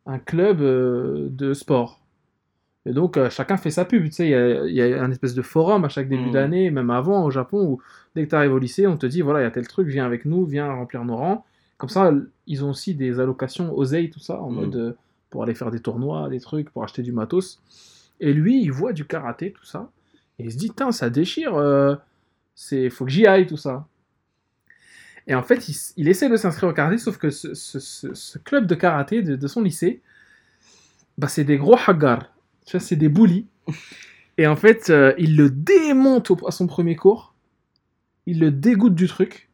un 0.06 0.18
club 0.18 0.60
euh, 0.60 1.28
de 1.30 1.54
sport. 1.54 2.00
Et 2.86 2.92
donc 2.92 3.16
euh, 3.16 3.30
chacun 3.30 3.56
fait 3.56 3.70
sa 3.70 3.84
pub, 3.84 4.04
tu 4.04 4.12
sais, 4.12 4.26
il 4.26 4.30
y 4.30 4.34
a, 4.34 4.66
il 4.66 4.74
y 4.74 4.82
a 4.94 5.02
un 5.02 5.10
espèce 5.10 5.34
de 5.34 5.42
forum 5.42 5.84
à 5.84 5.88
chaque 5.88 6.08
début 6.08 6.26
Mhm. 6.26 6.32
d'année, 6.32 6.70
même 6.70 6.90
avant 6.90 7.24
au 7.24 7.30
Japon, 7.30 7.64
où 7.64 7.80
dès 8.14 8.24
que 8.24 8.30
tu 8.30 8.36
arrives 8.36 8.52
au 8.52 8.58
lycée, 8.58 8.86
on 8.86 8.96
te 8.96 9.06
dit 9.06 9.22
voilà, 9.22 9.40
il 9.40 9.42
y 9.42 9.46
a 9.46 9.50
tel 9.50 9.66
truc, 9.66 9.88
viens 9.88 10.06
avec 10.06 10.24
nous, 10.24 10.44
viens 10.46 10.72
remplir 10.72 11.04
nos 11.04 11.16
rangs. 11.16 11.44
Comme 11.78 11.90
ça, 11.90 12.12
ils 12.46 12.64
ont 12.64 12.70
aussi 12.70 12.94
des 12.94 13.18
allocations 13.20 13.76
oseille, 13.76 14.10
tout 14.10 14.20
ça, 14.20 14.40
en 14.40 14.50
Mhm. 14.50 14.56
mode 14.56 14.76
euh, 14.76 14.92
pour 15.30 15.42
aller 15.42 15.54
faire 15.54 15.70
des 15.72 15.80
tournois, 15.80 16.28
des 16.28 16.40
trucs, 16.40 16.70
pour 16.70 16.84
acheter 16.84 17.02
du 17.02 17.12
matos. 17.12 17.60
Et 18.20 18.32
lui, 18.32 18.62
il 18.62 18.70
voit 18.72 18.92
du 18.92 19.04
karaté, 19.04 19.52
tout 19.52 19.64
ça, 19.66 19.90
et 20.38 20.44
il 20.44 20.52
se 20.52 20.56
dit, 20.56 20.70
tiens, 20.74 20.92
ça 20.92 21.10
déchire, 21.10 21.54
c'est, 22.54 22.88
faut 22.90 23.04
que 23.04 23.10
j'y 23.10 23.26
aille, 23.26 23.46
tout 23.46 23.56
ça. 23.58 23.86
Et 25.26 25.34
en 25.34 25.42
fait, 25.42 25.68
il, 25.96 26.08
essaie 26.08 26.28
de 26.28 26.36
s'inscrire 26.36 26.68
au 26.68 26.72
karaté, 26.72 26.98
sauf 26.98 27.18
que 27.18 27.30
ce, 27.30 28.38
club 28.38 28.66
de 28.66 28.74
karaté 28.74 29.22
de, 29.22 29.46
son 29.48 29.62
lycée, 29.62 30.00
bah, 31.18 31.28
c'est 31.28 31.44
des 31.44 31.56
gros 31.56 31.76
haggars. 31.86 32.32
Tu 32.64 32.76
vois, 32.76 32.80
c'est 32.80 32.96
des 32.96 33.08
bullies. 33.08 33.46
Et 34.38 34.46
en 34.46 34.56
fait, 34.56 34.90
euh, 34.90 35.14
il 35.18 35.36
le 35.36 35.50
démonte 35.50 36.30
à 36.46 36.50
son 36.50 36.66
premier 36.66 36.94
cours. 36.94 37.34
Il 38.26 38.38
le 38.38 38.50
dégoûte 38.50 38.94
du 38.94 39.08
truc. 39.08 39.48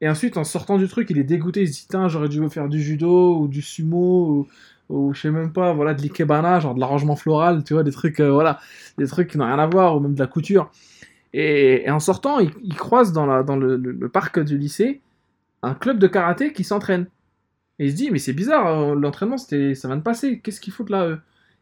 Et 0.00 0.08
ensuite, 0.08 0.36
en 0.36 0.44
sortant 0.44 0.78
du 0.78 0.88
truc, 0.88 1.10
il 1.10 1.18
est 1.18 1.24
dégoûté. 1.24 1.62
Il 1.62 1.72
se 1.72 1.86
dit, 1.86 2.08
j'aurais 2.08 2.28
dû 2.28 2.46
faire 2.50 2.68
du 2.68 2.82
judo 2.82 3.38
ou 3.38 3.48
du 3.48 3.62
sumo 3.62 4.28
ou, 4.28 4.94
ou 4.94 5.14
je 5.14 5.22
sais 5.22 5.30
même 5.30 5.52
pas, 5.52 5.72
voilà, 5.72 5.94
de 5.94 6.02
l'ikebana, 6.02 6.60
genre 6.60 6.74
de 6.74 6.80
l'arrangement 6.80 7.16
floral, 7.16 7.64
tu 7.64 7.72
vois, 7.74 7.82
des 7.82 7.92
trucs, 7.92 8.20
euh, 8.20 8.30
voilà, 8.30 8.60
des 8.98 9.06
trucs 9.06 9.30
qui 9.30 9.38
n'ont 9.38 9.46
rien 9.46 9.58
à 9.58 9.66
voir, 9.66 9.96
ou 9.96 10.00
même 10.00 10.14
de 10.14 10.20
la 10.20 10.26
couture. 10.26 10.70
Et, 11.32 11.84
et 11.86 11.90
en 11.90 12.00
sortant, 12.00 12.38
il, 12.38 12.50
il 12.62 12.74
croise 12.76 13.12
dans, 13.12 13.26
la, 13.26 13.42
dans 13.42 13.56
le, 13.56 13.76
le- 13.76 13.92
le 13.92 14.08
parc 14.08 14.38
du 14.40 14.56
lycée 14.58 15.00
un 15.62 15.74
club 15.74 15.98
de 15.98 16.06
karaté 16.06 16.52
qui 16.52 16.64
s'entraîne. 16.64 17.06
Et 17.78 17.86
il 17.86 17.90
se 17.92 17.96
dit, 17.96 18.10
mais 18.10 18.18
c'est 18.18 18.32
bizarre, 18.32 18.66
euh, 18.68 18.94
l'entraînement, 18.94 19.36
c'était, 19.36 19.74
ça 19.74 19.88
vient 19.88 19.96
de 19.98 20.02
passer, 20.02 20.38
qu'est-ce 20.40 20.60
qu'ils 20.60 20.72
foutent 20.72 20.90
là, 20.90 21.08
eux? 21.08 21.18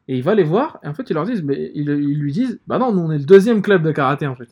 Et 0.07 0.17
il 0.17 0.23
va 0.23 0.35
les 0.35 0.45
voir, 0.45 0.79
et 0.85 0.89
en 0.89 0.95
fait, 0.95 1.09
ils 1.11 1.15
leur 1.15 1.25
disent, 1.25 1.43
mais 1.43 1.73
ils, 1.75 1.89
ils 1.89 2.19
lui 2.19 2.31
disent, 2.33 2.61
bah 2.67 2.79
non, 2.79 2.93
nous 2.93 3.01
on 3.01 3.11
est 3.11 3.19
le 3.19 3.25
deuxième 3.25 3.63
club 3.63 3.83
de 3.83 3.91
karaté 3.91 4.27
en 4.27 4.37
fait. 4.37 4.49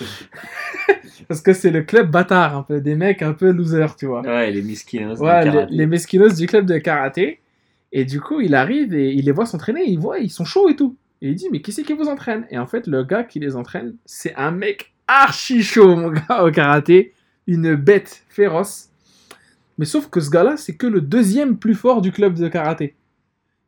Parce 1.28 1.40
que 1.40 1.52
c'est 1.52 1.70
le 1.70 1.82
club 1.82 2.10
bâtard, 2.10 2.56
un 2.56 2.62
peu, 2.62 2.80
des 2.80 2.94
mecs 2.96 3.22
un 3.22 3.32
peu 3.32 3.50
losers, 3.50 3.96
tu 3.96 4.06
vois. 4.06 4.22
Ouais, 4.22 4.50
les 4.50 4.62
miskinos. 4.62 5.18
Ouais, 5.20 5.44
les 5.70 5.86
mesquinos 5.86 6.34
du 6.36 6.46
club 6.46 6.66
de 6.66 6.78
karaté. 6.78 7.40
Et 7.92 8.04
du 8.04 8.20
coup, 8.20 8.40
il 8.40 8.54
arrive 8.54 8.92
et 8.94 9.12
il 9.12 9.24
les 9.26 9.32
voit 9.32 9.46
s'entraîner, 9.46 9.84
il 9.88 9.98
voit, 10.00 10.18
ils 10.18 10.30
sont 10.30 10.44
chauds 10.44 10.68
et 10.68 10.74
tout. 10.76 10.96
Et 11.22 11.28
il 11.28 11.34
dit, 11.34 11.48
mais 11.50 11.60
qui 11.60 11.72
c'est 11.72 11.82
qui 11.82 11.92
vous 11.92 12.08
entraîne? 12.08 12.46
Et 12.50 12.58
en 12.58 12.66
fait, 12.66 12.86
le 12.86 13.04
gars 13.04 13.24
qui 13.24 13.38
les 13.38 13.56
entraîne, 13.56 13.94
c'est 14.04 14.34
un 14.36 14.50
mec 14.50 14.92
archi 15.06 15.62
chaud, 15.62 15.96
mon 15.96 16.10
gars, 16.10 16.44
au 16.44 16.50
karaté. 16.50 17.12
Une 17.46 17.74
bête 17.74 18.22
féroce. 18.28 18.88
Mais 19.76 19.84
sauf 19.84 20.08
que 20.08 20.20
ce 20.20 20.30
gars-là, 20.30 20.56
c'est 20.56 20.76
que 20.76 20.86
le 20.86 21.00
deuxième 21.00 21.56
plus 21.56 21.74
fort 21.74 22.00
du 22.00 22.12
club 22.12 22.34
de 22.34 22.48
karaté. 22.48 22.94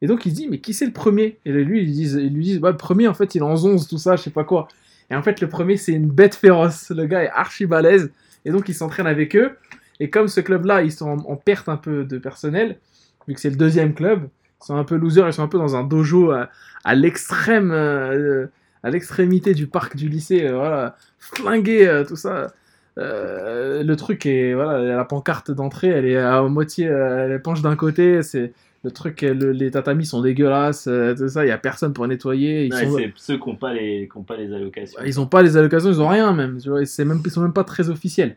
Et 0.02 0.06
donc 0.06 0.26
il 0.26 0.32
dit, 0.32 0.48
mais 0.48 0.60
qui 0.60 0.74
c'est 0.74 0.86
le 0.86 0.92
premier? 0.92 1.38
Et 1.44 1.52
lui, 1.52 1.82
ils, 1.82 1.92
disent, 1.92 2.18
ils 2.20 2.32
lui 2.32 2.44
disent, 2.44 2.60
bah, 2.60 2.70
le 2.70 2.76
premier, 2.76 3.08
en 3.08 3.14
fait, 3.14 3.34
il 3.34 3.38
est 3.38 3.42
en 3.42 3.54
11, 3.54 3.88
tout 3.88 3.98
ça, 3.98 4.16
je 4.16 4.22
sais 4.22 4.30
pas 4.30 4.44
quoi. 4.44 4.68
Et 5.10 5.14
en 5.14 5.22
fait, 5.22 5.40
le 5.40 5.48
premier, 5.48 5.76
c'est 5.76 5.92
une 5.92 6.08
bête 6.08 6.34
féroce. 6.34 6.90
Le 6.90 7.06
gars 7.06 7.24
est 7.24 7.30
archi 7.30 7.66
balèze. 7.66 8.10
Et 8.44 8.50
donc, 8.50 8.68
il 8.68 8.74
s'entraîne 8.74 9.06
avec 9.06 9.36
eux. 9.36 9.56
Et 10.00 10.10
comme 10.10 10.28
ce 10.28 10.40
club-là, 10.40 10.82
ils 10.82 10.92
sont 10.92 11.08
en, 11.08 11.36
perte 11.36 11.68
un 11.68 11.76
peu 11.76 12.04
de 12.04 12.18
personnel, 12.18 12.78
vu 13.26 13.34
que 13.34 13.40
c'est 13.40 13.50
le 13.50 13.56
deuxième 13.56 13.94
club, 13.94 14.28
sont 14.60 14.76
un 14.76 14.84
peu 14.84 14.96
losers, 14.96 15.28
ils 15.28 15.32
sont 15.32 15.42
un 15.42 15.48
peu 15.48 15.58
dans 15.58 15.76
un 15.76 15.84
dojo 15.84 16.30
à, 16.30 16.48
à 16.84 16.94
l'extrême, 16.94 17.70
euh, 17.72 18.46
à 18.82 18.90
l'extrémité 18.90 19.54
du 19.54 19.66
parc 19.66 19.96
du 19.96 20.08
lycée, 20.08 20.46
euh, 20.46 20.54
voilà, 20.56 20.96
flingué, 21.18 21.86
euh, 21.86 22.04
tout 22.04 22.16
ça. 22.16 22.52
Euh, 22.98 23.82
le 23.82 23.96
truc 23.96 24.24
est, 24.26 24.54
voilà, 24.54 24.78
la 24.78 25.04
pancarte 25.04 25.50
d'entrée, 25.50 25.88
elle 25.88 26.06
est 26.06 26.16
à 26.16 26.40
moitié, 26.42 26.86
elle 26.86 27.40
penche 27.42 27.60
d'un 27.60 27.76
côté, 27.76 28.22
c'est 28.22 28.52
le 28.84 28.90
truc, 28.90 29.20
le- 29.22 29.50
les 29.52 29.70
tatamis 29.70 30.06
sont 30.06 30.22
dégueulasses, 30.22 30.88
tout 31.18 31.28
ça, 31.28 31.44
il 31.44 31.48
y 31.48 31.52
a 31.52 31.58
personne 31.58 31.92
pour 31.92 32.06
nettoyer. 32.06 32.66
Ils 32.66 32.72
Ouais, 32.72 32.86
sont, 32.86 32.96
c'est 32.96 33.12
ceux 33.16 33.38
qui 33.38 33.48
n'ont 33.48 33.56
pas, 33.56 33.74
les- 33.74 34.08
qui 34.10 34.16
ont 34.16 34.22
pas 34.22 34.36
les 34.36 34.52
allocations. 34.54 35.00
ils 35.04 35.20
ont 35.20 35.26
pas 35.26 35.42
les 35.42 35.56
allocations, 35.56 35.90
ils 35.90 36.00
ont 36.00 36.08
rien 36.08 36.32
même. 36.32 36.58
Tu 36.58 36.70
vois, 36.70 36.86
c'est 36.86 37.04
même, 37.04 37.20
ils 37.24 37.30
sont 37.30 37.42
même 37.42 37.52
pas 37.52 37.64
très 37.64 37.90
officiels. 37.90 38.36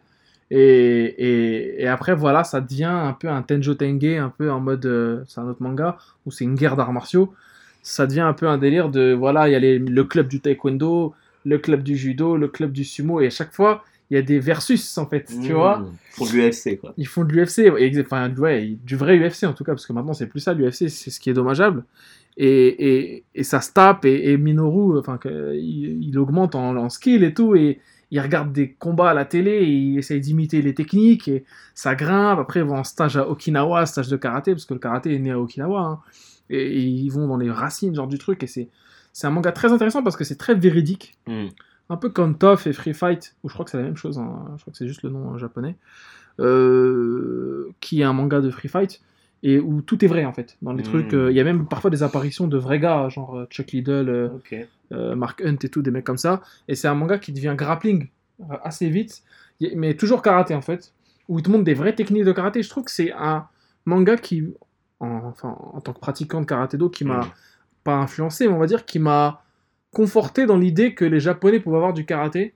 Et, 0.51 0.59
et, 0.59 1.83
et 1.83 1.87
après, 1.87 2.15
voilà, 2.15 2.43
ça 2.43 2.59
devient 2.61 2.85
un 2.85 3.13
peu 3.13 3.27
un 3.29 3.41
Tenjo 3.43 3.75
Tenge, 3.75 4.03
un 4.05 4.33
peu 4.35 4.51
en 4.51 4.59
mode. 4.59 4.85
euh, 4.85 5.23
c'est 5.27 5.39
un 5.41 5.47
autre 5.47 5.61
manga, 5.61 5.97
où 6.25 6.31
c'est 6.31 6.43
une 6.43 6.55
guerre 6.55 6.75
d'arts 6.75 6.93
martiaux. 6.93 7.33
Ça 7.83 8.07
devient 8.07 8.21
un 8.21 8.33
peu 8.33 8.47
un 8.47 8.57
délire 8.57 8.89
de. 8.89 9.13
Voilà, 9.13 9.47
il 9.47 9.51
y 9.51 9.55
a 9.55 9.59
les- 9.59 9.79
le 9.79 10.03
club 10.03 10.27
du 10.27 10.39
taekwondo, 10.41 11.13
le 11.45 11.57
club 11.59 11.83
du 11.83 11.95
judo, 11.95 12.35
le 12.37 12.47
club 12.47 12.71
du 12.71 12.83
sumo, 12.83 13.21
et 13.21 13.27
à 13.27 13.29
chaque 13.29 13.53
fois, 13.53 13.83
il 14.11 14.15
y 14.15 14.17
a 14.17 14.23
des 14.23 14.39
versus, 14.39 14.97
en 14.97 15.05
fait, 15.05 15.25
tu 15.25 15.51
Mmh. 15.51 15.55
vois. 15.55 15.85
Pour 16.17 16.25
l'UFC, 16.27 16.77
quoi. 16.79 16.93
Ils 16.97 17.07
font 17.07 17.23
de 17.23 17.31
l'UFC, 17.31 17.71
enfin, 18.01 18.33
ouais, 18.35 18.75
du 18.83 18.95
vrai 18.95 19.17
UFC 19.19 19.43
en 19.45 19.53
tout 19.53 19.63
cas, 19.63 19.71
parce 19.73 19.85
que 19.85 19.93
maintenant 19.93 20.13
c'est 20.13 20.25
plus 20.27 20.39
ça 20.39 20.53
l'UFC, 20.53 20.89
c'est 20.89 21.11
ce 21.11 21.19
qui 21.19 21.29
est 21.29 21.33
dommageable. 21.33 21.83
Et, 22.37 22.67
et, 23.17 23.23
et 23.35 23.43
ça 23.43 23.61
se 23.61 23.71
tape, 23.71 24.05
et, 24.05 24.31
et 24.31 24.37
Minoru, 24.37 24.97
enfin, 24.97 25.19
il 25.53 26.17
augmente 26.17 26.55
en, 26.55 26.75
en 26.75 26.89
skill 26.89 27.23
et 27.23 27.33
tout, 27.33 27.55
et 27.55 27.79
il 28.11 28.19
regarde 28.19 28.51
des 28.51 28.71
combats 28.73 29.11
à 29.11 29.13
la 29.13 29.25
télé, 29.25 29.51
et 29.51 29.69
il 29.69 29.97
essaye 29.97 30.19
d'imiter 30.19 30.61
les 30.61 30.73
techniques, 30.73 31.27
et 31.27 31.43
ça 31.75 31.95
grimpe. 31.95 32.39
Après, 32.39 32.59
ils 32.61 32.65
vont 32.65 32.77
en 32.77 32.83
stage 32.83 33.17
à 33.17 33.29
Okinawa, 33.29 33.85
stage 33.85 34.07
de 34.09 34.17
karaté, 34.17 34.51
parce 34.53 34.65
que 34.65 34.73
le 34.73 34.79
karaté 34.79 35.13
est 35.15 35.19
né 35.19 35.31
à 35.31 35.39
Okinawa, 35.39 35.79
hein. 35.81 35.99
et, 36.49 36.61
et 36.61 36.81
ils 36.81 37.09
vont 37.09 37.27
dans 37.27 37.37
les 37.37 37.51
racines, 37.51 37.93
genre 37.95 38.07
du 38.07 38.17
truc, 38.17 38.41
et 38.43 38.47
c'est 38.47 38.67
c'est 39.11 39.25
un 39.27 39.31
manga 39.31 39.51
très 39.51 39.71
intéressant 39.73 40.03
parce 40.03 40.15
que 40.15 40.23
c'est 40.23 40.37
très 40.37 40.53
véridique. 40.55 41.17
Mmh. 41.27 41.47
Un 41.89 41.97
peu 41.97 42.09
comme 42.09 42.37
Tough 42.37 42.67
et 42.67 42.73
Free 42.73 42.93
Fight, 42.93 43.35
ou 43.43 43.49
je 43.49 43.53
crois 43.53 43.65
que 43.65 43.71
c'est 43.71 43.77
la 43.77 43.83
même 43.83 43.97
chose, 43.97 44.19
hein, 44.19 44.45
je 44.57 44.61
crois 44.61 44.71
que 44.71 44.77
c'est 44.77 44.87
juste 44.87 45.01
le 45.03 45.09
nom 45.09 45.37
japonais, 45.37 45.75
euh, 46.39 47.69
qui 47.79 48.01
est 48.01 48.03
un 48.03 48.13
manga 48.13 48.41
de 48.41 48.49
Free 48.49 48.67
Fight, 48.69 49.01
et 49.43 49.59
où 49.59 49.81
tout 49.81 50.03
est 50.03 50.07
vrai 50.07 50.25
en 50.25 50.33
fait. 50.33 50.57
Dans 50.61 50.73
les 50.73 50.81
Mm. 50.83 50.85
trucs, 50.85 51.13
euh, 51.13 51.31
il 51.31 51.35
y 51.37 51.39
a 51.39 51.43
même 51.43 51.65
parfois 51.65 51.89
des 51.89 52.03
apparitions 52.03 52.47
de 52.47 52.57
vrais 52.57 52.79
gars, 52.79 53.09
genre 53.09 53.37
euh, 53.37 53.45
Chuck 53.49 53.71
Liddell, 53.71 54.09
euh. 54.09 54.29
Euh, 54.91 55.15
Mark 55.15 55.41
Hunt 55.41 55.57
et 55.61 55.69
tout, 55.69 55.81
des 55.81 55.91
mecs 55.91 56.05
comme 56.05 56.17
ça. 56.17 56.41
Et 56.67 56.75
c'est 56.75 56.87
un 56.87 56.95
manga 56.95 57.17
qui 57.17 57.31
devient 57.31 57.55
grappling 57.57 58.09
euh, 58.41 58.55
assez 58.63 58.89
vite, 58.89 59.23
mais 59.75 59.93
toujours 59.95 60.21
karaté 60.21 60.55
en 60.55 60.61
fait, 60.61 60.93
où 61.27 61.39
il 61.39 61.43
te 61.43 61.49
montre 61.49 61.63
des 61.63 61.73
vraies 61.73 61.95
techniques 61.95 62.25
de 62.25 62.31
karaté. 62.31 62.63
Je 62.63 62.69
trouve 62.69 62.85
que 62.85 62.91
c'est 62.91 63.11
un 63.13 63.47
manga 63.85 64.17
qui, 64.17 64.53
en, 64.99 65.21
enfin, 65.25 65.55
en 65.73 65.81
tant 65.81 65.93
que 65.93 65.99
pratiquant 65.99 66.41
de 66.41 66.45
karaté-do, 66.45 66.89
qui 66.89 67.05
m'a 67.05 67.19
Mm. 67.21 67.31
pas 67.83 67.95
influencé, 67.95 68.47
mais 68.47 68.53
on 68.53 68.59
va 68.59 68.67
dire 68.67 68.85
qui 68.85 68.99
m'a 68.99 69.41
conforté 69.91 70.45
dans 70.45 70.57
l'idée 70.57 70.93
que 70.93 71.05
les 71.05 71.19
Japonais 71.19 71.59
pouvaient 71.59 71.77
avoir 71.77 71.93
du 71.93 72.05
karaté. 72.05 72.53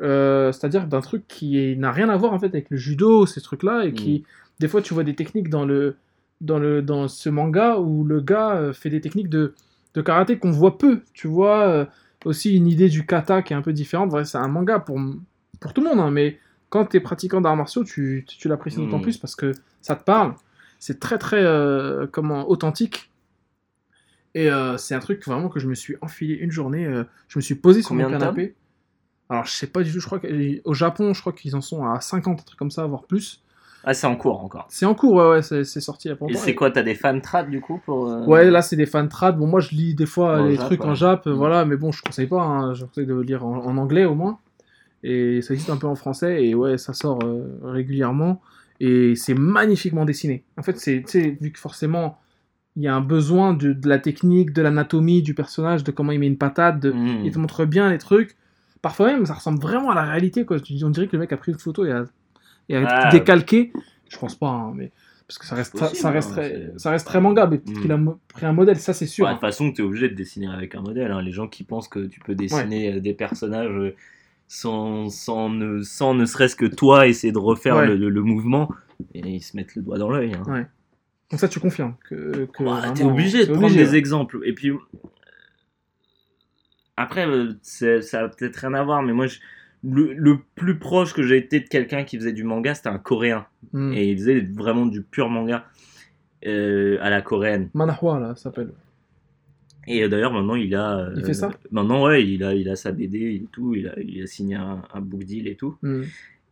Euh, 0.00 0.52
c'est-à-dire 0.52 0.86
d'un 0.86 1.00
truc 1.02 1.28
qui 1.28 1.76
n'a 1.76 1.92
rien 1.92 2.08
à 2.08 2.16
voir 2.16 2.32
en 2.32 2.38
fait 2.38 2.46
avec 2.46 2.70
le 2.70 2.76
judo, 2.78 3.26
ces 3.26 3.42
trucs-là, 3.42 3.84
et 3.84 3.92
qui, 3.92 4.24
des 4.58 4.68
fois, 4.68 4.80
tu 4.80 4.94
vois 4.94 5.04
des 5.04 5.14
techniques 5.14 5.50
dans 5.50 5.64
le 5.66 5.96
dans 6.40 6.58
le 6.58 6.82
dans 6.82 7.08
ce 7.08 7.28
manga 7.28 7.78
où 7.78 8.04
le 8.04 8.20
gars 8.20 8.72
fait 8.72 8.90
des 8.90 9.00
techniques 9.00 9.28
de 9.28 9.54
de 9.94 10.02
karaté 10.02 10.38
qu'on 10.38 10.50
voit 10.50 10.78
peu. 10.78 11.02
Tu 11.12 11.28
vois 11.28 11.66
euh, 11.68 11.84
aussi 12.24 12.56
une 12.56 12.66
idée 12.66 12.88
du 12.88 13.06
kata 13.06 13.42
qui 13.42 13.52
est 13.52 13.56
un 13.56 13.62
peu 13.62 13.72
différente. 13.72 14.10
Bref, 14.10 14.26
c'est 14.28 14.38
un 14.38 14.48
manga 14.48 14.78
pour 14.78 15.00
pour 15.60 15.72
tout 15.72 15.80
le 15.82 15.88
monde, 15.88 16.00
hein, 16.00 16.10
mais 16.10 16.38
quand 16.70 16.86
tu 16.86 16.96
es 16.96 17.00
pratiquant 17.00 17.40
d'arts 17.40 17.56
martiaux, 17.56 17.84
tu, 17.84 18.24
tu, 18.26 18.36
tu 18.38 18.48
l'apprécies 18.48 18.78
d'autant 18.78 18.98
Mm. 18.98 19.02
plus 19.02 19.18
parce 19.18 19.36
que 19.36 19.52
ça 19.80 19.94
te 19.94 20.02
parle. 20.04 20.34
C'est 20.78 20.98
très 20.98 21.18
très 21.18 21.42
euh, 21.42 22.06
comment 22.10 22.48
authentique. 22.50 23.10
Et 24.34 24.50
euh, 24.50 24.78
c'est 24.78 24.94
un 24.94 25.00
truc 25.00 25.24
vraiment 25.26 25.48
que 25.48 25.60
je 25.60 25.68
me 25.68 25.74
suis 25.74 25.96
enfilé 26.00 26.34
une 26.34 26.50
journée. 26.50 26.84
je 27.28 27.38
me 27.38 27.42
suis 27.42 27.54
posé 27.54 27.82
sur 27.82 27.94
mon 27.94 28.08
canapé. 28.10 28.54
Alors 29.28 29.44
je 29.46 29.52
sais 29.52 29.66
pas 29.66 29.82
du 29.82 29.92
tout. 29.92 30.00
Je 30.00 30.06
crois 30.06 30.18
qu'au 30.18 30.74
Japon, 30.74 31.14
je 31.14 31.20
crois 31.20 31.32
qu'ils 31.32 31.54
en 31.54 31.60
sont 31.60 31.84
à 31.86 32.00
50 32.00 32.40
un 32.40 32.42
truc 32.42 32.58
comme 32.58 32.70
ça, 32.70 32.86
voire 32.86 33.04
plus. 33.04 33.42
Ah, 33.84 33.94
c'est 33.94 34.06
en 34.06 34.14
cours 34.16 34.42
encore. 34.44 34.66
C'est 34.68 34.86
en 34.86 34.94
cours, 34.94 35.14
ouais, 35.14 35.28
ouais, 35.30 35.42
c'est 35.42 35.64
sorti 35.80 36.06
il 36.08 36.10
y 36.10 36.12
a 36.12 36.16
pas 36.16 36.26
Et 36.28 36.34
c'est 36.34 36.54
quoi 36.54 36.70
T'as 36.70 36.82
des 36.84 36.94
fan 36.94 37.20
trad 37.20 37.50
du 37.50 37.60
coup 37.60 37.80
pour. 37.84 38.08
euh, 38.08 38.24
Ouais, 38.26 38.50
là 38.50 38.62
c'est 38.62 38.76
des 38.76 38.86
fan 38.86 39.08
trad. 39.08 39.36
Bon, 39.36 39.46
moi 39.46 39.60
je 39.60 39.70
lis 39.70 39.94
des 39.94 40.06
fois 40.06 40.40
En 40.40 40.44
les 40.46 40.54
jap, 40.56 40.66
trucs 40.66 40.84
en 40.84 40.94
jap, 40.94 41.26
Mm. 41.26 41.30
voilà, 41.32 41.64
mais 41.64 41.76
bon, 41.76 41.90
je 41.92 42.00
conseille 42.02 42.26
pas. 42.28 42.40
hein, 42.42 42.74
je 42.74 42.84
conseille 42.84 43.06
de 43.06 43.14
le 43.14 43.22
lire 43.22 43.44
en, 43.44 43.56
en 43.64 43.76
anglais 43.78 44.04
au 44.04 44.14
moins. 44.14 44.38
Et 45.04 45.42
ça 45.42 45.52
existe 45.54 45.70
un 45.70 45.76
peu 45.78 45.88
en 45.88 45.96
français, 45.96 46.44
et 46.46 46.54
ouais, 46.54 46.78
ça 46.78 46.92
sort 46.92 47.18
euh, 47.24 47.58
régulièrement. 47.64 48.40
Et 48.78 49.14
c'est 49.16 49.34
magnifiquement 49.34 50.04
dessiné. 50.04 50.44
En 50.56 50.62
fait, 50.62 50.78
c'est, 50.78 51.02
tu 51.04 51.20
sais, 51.20 51.36
vu 51.40 51.50
que 51.52 51.58
forcément 51.58 52.18
il 52.76 52.82
y 52.84 52.88
a 52.88 52.94
un 52.94 53.00
besoin 53.02 53.52
de, 53.52 53.72
de 53.74 53.88
la 53.88 53.98
technique, 53.98 54.52
de 54.52 54.62
l'anatomie 54.62 55.20
du 55.22 55.34
personnage, 55.34 55.84
de 55.84 55.90
comment 55.92 56.10
il 56.12 56.18
met 56.20 56.26
une 56.26 56.38
patate, 56.38 56.80
de, 56.80 56.90
mmh. 56.92 57.24
il 57.24 57.30
te 57.32 57.38
montre 57.38 57.64
bien 57.66 57.90
les 57.90 57.98
trucs. 57.98 58.34
Parfois 58.80 59.08
même, 59.08 59.26
ça 59.26 59.34
ressemble 59.34 59.60
vraiment 59.60 59.90
à 59.90 59.94
la 59.94 60.02
réalité. 60.04 60.44
Quoi. 60.46 60.56
On 60.82 60.88
dirait 60.90 61.06
que 61.06 61.12
le 61.14 61.20
mec 61.20 61.32
a 61.32 61.36
pris 61.36 61.52
une 61.52 61.58
photo 61.58 61.84
et 61.84 61.92
a, 61.92 62.04
et 62.72 62.76
a 62.76 62.88
Ah. 63.06 63.10
décalqué. 63.10 63.72
Je 64.10 64.18
pense 64.18 64.34
pas, 64.34 64.48
hein, 64.48 64.72
mais 64.74 64.90
parce 65.28 65.38
que 65.38 65.46
ça 65.46 65.54
reste, 65.54 65.72
possible, 65.78 65.96
ça, 65.96 66.10
reste 66.10 66.30
hein, 66.32 66.34
très, 66.34 66.48
c'est- 66.50 66.78
ça 66.78 66.90
reste 66.90 67.06
très 67.06 67.20
manga, 67.20 67.46
mais 67.46 67.58
peut-être 67.58 67.78
Mm. 67.78 67.82
qu'il 67.82 67.92
a 67.92 67.98
pris 68.28 68.46
un 68.46 68.52
modèle, 68.52 68.76
ça 68.78 68.92
c'est 68.92 69.06
sûr. 69.06 69.24
Ouais, 69.24 69.30
de 69.30 69.36
toute 69.36 69.40
façon, 69.40 69.72
tu 69.72 69.80
es 69.80 69.84
obligé 69.84 70.08
de 70.08 70.14
dessiner 70.14 70.48
avec 70.48 70.74
un 70.74 70.80
modèle. 70.82 71.10
hein. 71.12 71.22
Les 71.22 71.32
gens 71.32 71.48
qui 71.48 71.64
pensent 71.64 71.88
que 71.88 72.00
tu 72.06 72.20
peux 72.20 72.34
dessiner 72.34 72.94
euh, 72.94 73.00
des 73.00 73.14
personnages 73.14 73.70
euh, 73.70 73.94
sans, 74.48 75.08
sans, 75.08 75.48
ne, 75.48 75.80
sans 75.82 76.12
ne 76.14 76.26
serait-ce 76.26 76.56
que 76.56 76.66
toi 76.66 77.06
essayer 77.06 77.32
de 77.32 77.38
refaire 77.38 77.76
Ouais. 77.76 77.86
le, 77.86 77.96
le- 77.96 78.10
le 78.10 78.22
mouvement, 78.22 78.68
et 79.14 79.20
ils 79.20 79.40
se 79.40 79.56
mettent 79.56 79.74
le 79.76 79.82
doigt 79.82 79.96
dans 79.96 80.10
l'œil. 80.10 80.34
hein. 80.34 80.42
Ouais. 80.52 80.66
Donc 81.30 81.40
ça, 81.40 81.48
tu 81.48 81.58
confirmes 81.60 81.94
que, 82.10 82.44
que 82.52 82.62
vraiment, 82.62 82.92
T'es 82.92 83.04
obligé 83.04 83.46
de 83.46 83.52
prendre 83.52 83.64
obligé, 83.68 83.84
des 83.84 83.90
ouais. 83.92 83.96
exemples. 83.96 84.40
Et 84.44 84.52
puis, 84.52 84.72
après, 86.96 87.26
euh, 87.26 87.54
c'est- 87.62 88.02
ça 88.02 88.20
a 88.24 88.28
peut-être 88.28 88.56
rien 88.56 88.74
à 88.74 88.82
voir, 88.84 89.02
mais 89.02 89.12
moi, 89.14 89.26
je- 89.26 89.38
le, 89.84 90.12
le 90.14 90.38
plus 90.54 90.78
proche 90.78 91.12
que 91.12 91.22
j'ai 91.22 91.36
été 91.36 91.60
de 91.60 91.68
quelqu'un 91.68 92.04
qui 92.04 92.16
faisait 92.16 92.32
du 92.32 92.44
manga, 92.44 92.74
c'était 92.74 92.88
un 92.88 92.98
coréen. 92.98 93.46
Mm. 93.72 93.92
Et 93.94 94.10
il 94.10 94.16
faisait 94.18 94.40
vraiment 94.40 94.86
du 94.86 95.02
pur 95.02 95.28
manga 95.28 95.64
euh, 96.46 96.98
à 97.00 97.10
la 97.10 97.22
coréenne. 97.22 97.70
Manahwa, 97.74 98.20
là, 98.20 98.34
ça 98.34 98.44
s'appelle. 98.44 98.72
Et 99.88 100.04
euh, 100.04 100.08
d'ailleurs, 100.08 100.32
maintenant, 100.32 100.54
il 100.54 100.74
a. 100.76 100.98
euh, 100.98 101.14
Il 101.16 101.24
fait 101.24 101.34
ça? 101.34 101.50
Maintenant, 101.70 102.04
ouais, 102.04 102.24
il 102.24 102.44
a, 102.44 102.54
il 102.54 102.68
a 102.68 102.76
sa 102.76 102.92
BD 102.92 103.34
et 103.34 103.46
tout. 103.50 103.74
Il 103.74 103.88
a, 103.88 103.98
il 104.00 104.22
a 104.22 104.26
signé 104.26 104.54
un, 104.54 104.82
un 104.94 105.00
book 105.00 105.24
deal 105.24 105.48
et 105.48 105.56
tout. 105.56 105.76
Mm. 105.82 106.02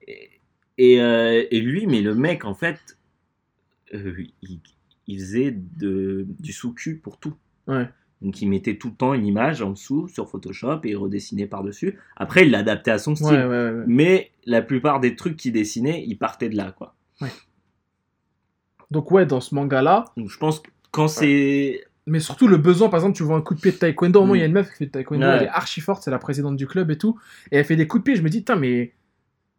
Et, 0.09 0.31
et, 0.79 1.01
euh, 1.01 1.45
et 1.51 1.61
lui, 1.61 1.87
mais 1.87 2.01
le 2.01 2.15
mec, 2.15 2.45
en 2.45 2.55
fait, 2.55 2.99
il, 3.93 4.61
il 5.07 5.19
faisait 5.19 5.51
de, 5.53 6.27
du 6.41 6.53
sous-cul 6.53 6.97
pour 6.97 7.19
tout. 7.19 7.35
Ouais. 7.67 7.89
Donc, 8.23 8.43
il 8.43 8.49
mettait 8.49 8.77
tout 8.77 8.89
le 8.89 8.95
temps 8.95 9.15
une 9.15 9.25
image 9.27 9.63
en 9.63 9.71
dessous 9.71 10.07
sur 10.09 10.29
Photoshop 10.29 10.81
et 10.85 10.91
il 10.91 10.97
redessinait 10.97 11.47
par-dessus. 11.47 11.99
Après, 12.17 12.45
il 12.45 12.51
l'adaptait 12.51 12.91
à 12.91 12.99
son 12.99 13.15
style. 13.15 13.29
Ouais, 13.29 13.45
ouais, 13.45 13.49
ouais, 13.49 13.71
ouais. 13.71 13.85
Mais 13.87 14.31
la 14.45 14.61
plupart 14.61 15.01
des 15.01 15.17
trucs 15.17 15.37
qu'il 15.39 15.53
dessinait, 15.53 16.05
il 16.07 16.17
partait 16.19 16.49
de 16.51 16.57
là, 16.57 16.73
quoi. 16.77 16.95
Donc 18.91 19.11
ouais, 19.11 19.27
dans 19.27 19.41
ce 19.41 19.55
manga-là, 19.55 20.05
Donc, 20.17 20.29
je 20.31 20.39
pense 20.39 20.61
que 20.61 20.69
quand 20.91 21.07
c'est. 21.09 21.85
mais 22.07 22.19
surtout 22.19 22.49
le 22.49 22.57
besoin, 22.57 22.89
par 22.89 22.99
exemple, 22.99 23.17
tu 23.17 23.23
vois 23.23 23.37
un 23.37 23.41
coup 23.41 23.55
de 23.55 23.61
pied 23.61 23.71
de 23.71 23.77
taekwondo, 23.77 24.21
au 24.23 24.27
moins 24.27 24.35
Mm. 24.35 24.39
il 24.39 24.41
y 24.41 24.43
a 24.43 24.47
une 24.47 24.53
meuf 24.53 24.71
qui 24.71 24.77
fait 24.79 24.87
de 24.87 24.91
taekwondo, 24.91 25.25
elle 25.27 25.45
est 25.45 25.49
archi 25.49 25.81
forte, 25.81 26.03
c'est 26.03 26.11
la 26.11 26.19
présidente 26.19 26.57
du 26.57 26.67
club 26.67 26.91
et 26.91 26.99
tout, 26.99 27.17
et 27.53 27.57
elle 27.59 27.65
fait 27.65 27.77
des 27.77 27.87
coups 27.87 28.03
de 28.03 28.05
pied, 28.05 28.17
je 28.17 28.23
me 28.23 28.29
dis, 28.29 28.39
putain, 28.41 28.57
mais 28.57 28.93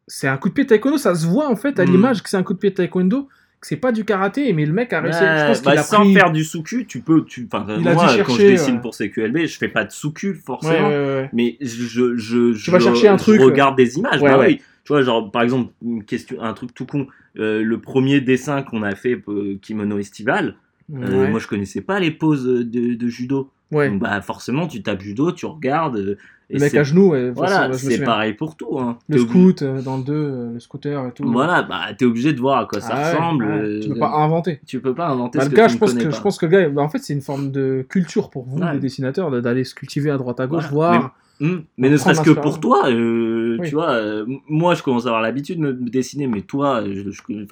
c'est 0.08 0.28
un 0.28 0.36
coup 0.38 0.50
de 0.50 0.54
pied 0.54 0.66
de 0.66 0.70
taekwondo, 0.70 0.98
ça 0.98 1.16
se 1.16 1.26
voit 1.26 1.50
en 1.50 1.56
fait 1.56 1.80
à 1.80 1.86
Mm. 1.86 1.92
l'image 1.92 2.24
que 2.24 2.30
c'est 2.30 2.38
un 2.38 2.44
coup 2.44 2.54
de 2.54 2.60
pied 2.60 2.72
de 2.72 2.76
taekwondo, 2.76 3.30
c'est 3.62 3.78
pas 3.78 3.92
du 3.92 4.06
karaté, 4.06 4.52
mais 4.54 4.66
le 4.66 4.74
mec 4.74 4.92
a 4.94 5.02
réussi, 5.02 5.20
je 5.20 5.48
pense 5.48 5.62
bah, 5.64 5.72
a 5.72 5.84
sans 5.84 6.02
pris... 6.02 6.14
faire 6.14 6.32
du 6.32 6.44
sous-cul, 6.44 6.86
tu 6.88 7.02
peux. 7.02 7.24
Tu, 7.26 7.48
enfin, 7.52 7.66
moi, 7.80 7.94
dû 7.94 8.24
quand 8.24 8.34
je 8.34 8.38
chercher, 8.38 8.52
dessine 8.52 8.76
ouais. 8.76 8.82
pour 8.82 8.96
CQLB, 8.96 9.46
je 9.46 9.58
fais 9.58 9.68
pas 9.68 9.84
de 9.84 9.92
Ouais, 10.30 10.34
forcément. 10.46 10.88
ouais, 10.90 10.96
ouais, 10.96 11.30
mais 11.34 11.58
je, 11.62 12.16
je, 12.16 12.16
je, 12.54 12.72
vas 12.72 12.80
je- 12.80 12.84
chercher 12.86 13.08
un 13.08 13.18
je 13.18 13.24
truc, 13.24 13.42
regarde 13.42 13.76
des 13.78 13.98
images. 13.98 14.22
Bah 14.22 14.40
oui. 14.40 14.58
Tu 14.84 14.94
vois, 14.94 15.04
genre, 15.04 15.30
par 15.32 15.44
exemple, 15.44 15.72
une 15.86 16.04
question, 16.04 16.42
un 16.42 16.54
truc 16.54 16.74
tout 16.74 16.86
con. 16.88 17.06
euh, 17.38 17.62
le 17.64 17.80
premier 17.80 18.20
dessin 18.20 18.64
qu'on 18.64 18.82
a 18.84 18.96
fait, 18.96 19.22
euh, 19.28 19.58
Kimono 19.62 19.98
Estival, 20.00 20.56
Euh. 20.94 21.30
Moi, 21.30 21.40
je 21.40 21.48
connaissais 21.48 21.80
pas 21.82 22.00
les 22.00 22.12
poses 22.12 22.44
de, 22.46 22.96
de 22.96 23.08
judo. 23.08 23.50
Ouais. 23.72 23.90
Donc, 23.90 24.00
bah, 24.00 24.22
forcément, 24.22 24.68
tu 24.68 24.82
tapes 24.84 25.02
judo, 25.02 25.32
tu 25.32 25.46
regardes. 25.46 25.98
euh, 25.98 26.18
et 26.50 26.56
Le 26.56 26.60
mec 26.60 26.76
à 26.76 26.84
genoux, 26.84 27.12
ouais, 27.12 27.30
Voilà, 27.32 27.72
c'est 27.72 28.04
pareil 28.04 28.34
pour 28.34 28.58
tout. 28.58 28.78
Hein. 28.78 28.98
Le 29.08 29.16
T'es 29.16 29.22
obli- 29.24 29.30
scout 29.30 29.62
euh, 29.62 29.82
dans 29.82 29.96
le 29.98 30.04
2, 30.04 30.14
euh, 30.14 30.54
le 30.56 30.60
scooter 30.60 31.08
et 31.08 31.12
tout. 31.14 31.24
Voilà, 31.32 31.62
bah, 31.64 31.80
t'es 31.98 32.04
obligé 32.04 32.34
de 32.34 32.40
voir 32.42 32.60
à 32.60 32.66
quoi 32.66 32.82
ça 32.82 32.90
Ah 32.94 33.12
ressemble. 33.14 33.46
ouais. 33.46 33.52
euh, 33.52 33.80
Tu 33.82 33.88
peux 33.90 34.00
pas 34.00 34.12
inventer. 34.18 34.60
tu 34.68 34.82
peux 34.82 34.94
pas 34.94 35.08
inventer 35.08 35.38
Bah, 35.38 35.46
ce 35.46 35.50
le 35.50 35.56
que 35.56 35.62
gars, 35.62 35.68
tu 35.68 35.74
je 35.76 35.78
pense, 35.80 35.94
que, 35.94 36.04
pas. 36.04 36.10
je 36.10 36.22
pense 36.22 36.38
que 36.38 36.46
le 36.46 36.52
gars, 36.52 36.68
bah, 36.70 36.82
en 36.82 36.90
fait, 36.90 36.98
c'est 37.00 37.14
une 37.14 37.22
forme 37.22 37.52
de 37.52 37.86
culture 37.88 38.30
pour 38.30 38.44
vous, 38.44 38.62
les 38.74 38.80
dessinateurs, 38.80 39.32
de- 39.32 39.40
d'aller 39.40 39.64
se 39.64 39.74
cultiver 39.74 40.12
à 40.12 40.18
droite 40.18 40.42
à 40.42 40.48
gauche, 40.48 40.68
Voilà. 40.70 40.98
voir. 41.00 41.16
Hmm, 41.40 41.62
Mais 41.78 41.88
On 41.88 41.92
ne 41.92 41.98
serait-ce 41.98 42.22
que 42.22 42.30
pour 42.32 42.60
toi, 42.60 42.88
euh, 42.92 43.58
Oui. 43.60 43.68
tu 43.70 43.74
vois, 43.74 43.90
euh, 43.94 44.26
moi 44.48 44.76
je 44.76 44.84
commence 44.84 45.06
à 45.06 45.08
avoir 45.08 45.24
l'habitude 45.24 45.58
de 45.60 45.72
me 45.72 45.90
dessiner, 45.90 46.28
mais 46.28 46.42
toi, 46.42 46.84
je, 46.86 46.94
je, 46.94 47.10
je, 47.10 47.46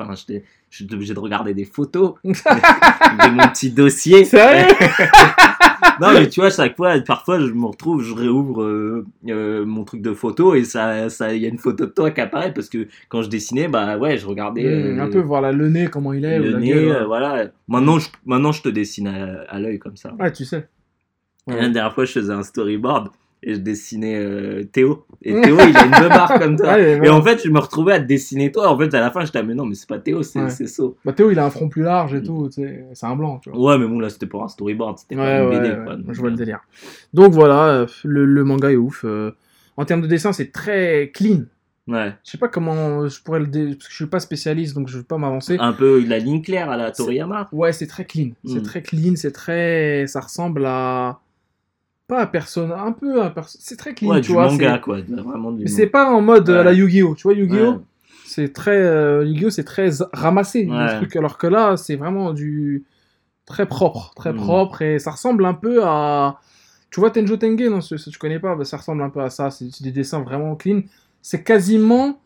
je 0.70 0.76
suis 0.86 0.94
obligé 0.94 1.16
de 1.16 1.20
regarder 1.20 1.56
des 1.56 1.66
photos 1.66 2.14
de 2.24 3.32
mon 3.32 3.48
petit 3.48 3.72
dossier. 3.72 4.26
Sérieux 4.26 4.68
non, 6.02 6.14
mais 6.14 6.30
tu 6.30 6.40
vois, 6.40 6.50
chaque 6.50 6.76
fois, 6.76 7.00
parfois, 7.02 7.40
je 7.40 7.52
me 7.52 7.66
retrouve, 7.66 8.02
je 8.04 8.14
réouvre 8.14 8.62
euh, 8.64 9.06
euh, 9.28 9.66
mon 9.66 9.84
truc 9.84 10.02
de 10.02 10.14
photo 10.14 10.54
et 10.56 10.64
ça, 10.64 11.10
ça, 11.10 11.34
il 11.34 11.42
y 11.42 11.46
a 11.46 11.50
une 11.50 11.58
photo 11.58 11.86
de 11.86 11.92
toi 11.92 12.12
qui 12.12 12.22
apparaît 12.22 12.54
parce 12.54 12.70
que 12.70 12.88
quand 13.10 13.22
je 13.22 13.30
dessinais, 13.30 13.68
bah 13.68 13.98
ouais, 13.98 14.18
je 14.18 14.26
regardais 14.28 14.64
Mmh, 14.64 15.00
euh, 15.00 15.04
Un 15.04 15.10
peu 15.10 15.20
voir 15.20 15.42
le 15.52 15.70
nez, 15.70 15.88
comment 15.88 16.14
il 16.14 16.26
est. 16.26 16.40
ou 16.40 16.44
le 16.44 16.52
la 16.52 16.60
nez, 16.60 16.70
gueule, 16.74 17.04
voilà. 17.06 17.46
Maintenant, 17.68 18.00
je, 18.00 18.10
maintenant, 18.26 18.52
je 18.52 18.62
te 18.62 18.70
dessine 18.70 19.08
à, 19.08 19.42
à 19.50 19.60
l'œil 19.60 19.80
comme 19.80 19.96
ça. 19.98 20.14
Ouais, 20.20 20.32
tu 20.32 20.46
sais. 20.46 20.68
Ouais. 21.48 21.56
La 21.62 21.70
dernière 21.70 21.94
fois, 21.94 22.06
je 22.06 22.12
faisais 22.12 22.34
un 22.34 22.44
storyboard 22.44 23.10
et 23.44 23.54
je 23.56 23.60
dessinais 23.60 24.16
euh, 24.18 24.64
Théo. 24.64 25.06
Et 25.22 25.34
Théo, 25.42 25.58
il 25.70 25.76
a 25.78 25.86
une 25.86 25.92
beubare 25.92 26.40
comme 26.40 26.56
toi. 26.58 26.74
Ouais, 26.74 27.00
Et 27.04 27.10
en 27.10 27.22
fait, 27.22 27.42
je 27.44 27.50
me 27.50 27.60
retrouvais 27.60 27.94
à 27.94 28.00
te 28.00 28.06
dessiner 28.06 28.52
toi. 28.52 28.70
En 28.70 28.78
fait, 28.78 28.94
à 28.94 29.00
la 29.00 29.12
fin, 29.12 29.24
je 29.26 29.32
t'ai 29.32 29.42
mais 29.44 29.54
non, 29.56 29.66
mais 29.66 29.76
c'est 29.76 29.88
pas 29.88 30.00
Théo, 30.00 30.24
c'est 30.24 30.40
Ouais. 30.42 30.68
So. 30.68 30.98
Bah, 31.06 31.14
Théo, 31.14 31.32
il 31.32 31.40
a 31.40 31.46
un 31.46 31.50
front 31.50 31.70
plus 31.70 31.84
large 31.84 32.14
et 32.16 32.22
tout, 32.24 32.50
tu 32.54 32.62
sais, 32.64 32.86
c'est 32.94 33.06
un 33.06 33.16
blanc, 33.16 33.40
tu 33.40 33.50
vois. 33.50 33.60
Ouais, 33.74 33.78
mais 33.78 33.88
bon, 33.88 34.00
là, 34.00 34.10
c'était 34.10 34.26
pour 34.28 34.44
un 34.44 34.48
storyboard, 34.48 34.98
c'était 35.00 35.16
Ouais, 35.16 35.22
pas 35.48 35.56
une 35.56 35.62
BD. 35.62 35.76
quoi. 35.84 35.96
Donc, 35.96 36.14
je 36.14 36.20
vois 36.20 36.30
le 36.30 36.36
euh, 36.36 36.38
délire. 36.38 36.60
Donc 37.14 37.32
voilà, 37.34 37.66
euh, 37.70 37.86
le, 38.04 38.26
le 38.26 38.44
manga 38.44 38.72
est 38.72 38.76
ouf. 38.78 39.04
euh. 39.06 39.32
En 39.78 39.86
termes 39.86 40.02
de 40.02 40.08
dessin, 40.08 40.34
c'est 40.34 40.52
très 40.52 41.12
clean. 41.14 41.44
Ouais. 41.88 42.14
Je 42.24 42.32
sais 42.32 42.38
pas 42.38 42.50
comment 42.50 43.08
je 43.08 43.20
pourrais 43.24 43.40
le 43.40 43.48
dé... 43.48 43.66
parce 43.74 43.86
que 43.88 43.92
je 43.92 43.96
suis 43.96 44.06
pas 44.06 44.20
spécialiste 44.20 44.76
donc 44.76 44.88
je 44.90 45.00
vais 45.00 45.04
pas 45.04 45.18
m'avancer. 45.18 45.58
Un 45.60 45.74
peu 45.74 46.04
la 46.06 46.20
ligne 46.20 46.44
claire 46.44 46.70
à 46.70 46.78
la 46.78 46.92
Toriyama. 46.92 47.50
Ouais, 47.52 47.72
c'est 47.74 47.88
très 47.88 48.06
clean. 48.06 48.30
C'est 48.46 48.60
Mm. 48.60 48.64
très 48.64 48.82
clean, 48.84 49.14
c'est 49.16 49.32
très 49.32 50.06
ça 50.06 50.20
ressemble 50.20 50.66
à 50.68 51.20
pas 52.10 52.20
à 52.20 52.28
personne, 52.28 52.72
un 52.74 52.92
peu 52.92 53.22
à 53.24 53.30
personne. 53.30 53.62
C'est 53.64 53.78
très 53.78 53.94
clean, 53.94 54.10
Ouais, 54.10 54.20
tu 54.22 54.28
du 54.28 54.34
vois, 54.34 54.48
manga, 54.48 54.74
c'est- 54.74 54.82
quoi. 54.82 54.98
Vraiment 55.08 55.52
du 55.54 55.64
Mais 55.64 55.70
c'est 55.70 55.88
pas 55.88 56.12
en 56.12 56.22
mode 56.22 56.50
euh, 56.50 56.60
à 56.60 56.64
la. 56.64 56.74
Yu-Gi-Oh, 56.74 57.16
tu 57.16 57.24
vois 57.24 57.34
Yu-Gi-Oh, 57.34 57.72
Ouais. 57.74 57.78
c'est 58.26 58.52
très 58.52 58.76
euh, 58.78 59.24
Yu-Gi-Oh, 59.26 59.50
c'est 59.50 59.64
très 59.64 59.90
ramassé 60.12 60.66
le 60.66 60.98
truc 60.98 61.16
alors 61.16 61.38
que 61.38 61.48
là, 61.48 61.78
c'est 61.78 61.96
vraiment 61.96 62.34
du 62.34 62.84
très 63.46 63.66
propre, 63.66 64.12
très 64.16 64.34
Mm. 64.34 64.38
propre 64.38 64.82
et 64.82 65.00
ça 65.00 65.12
ressemble 65.12 65.46
un 65.46 65.54
peu 65.54 65.82
à 65.86 66.40
tu 66.92 67.00
vois 67.00 67.12
Tenjo 67.12 67.38
Tenge 67.38 67.62
non, 67.70 67.82
ce, 67.82 67.98
ce- 67.98 68.10
tu 68.10 68.18
connais 68.20 68.40
pas, 68.40 68.56
bah, 68.56 68.66
ça 68.66 68.78
ressemble 68.78 69.02
un 69.04 69.10
peu 69.10 69.22
à 69.22 69.30
ça, 69.30 69.50
c'est 69.52 69.70
des 69.82 69.92
dessins 69.92 70.22
vraiment 70.22 70.56
clean. 70.56 70.82
C'est 71.22 71.44
quasiment 71.44 72.20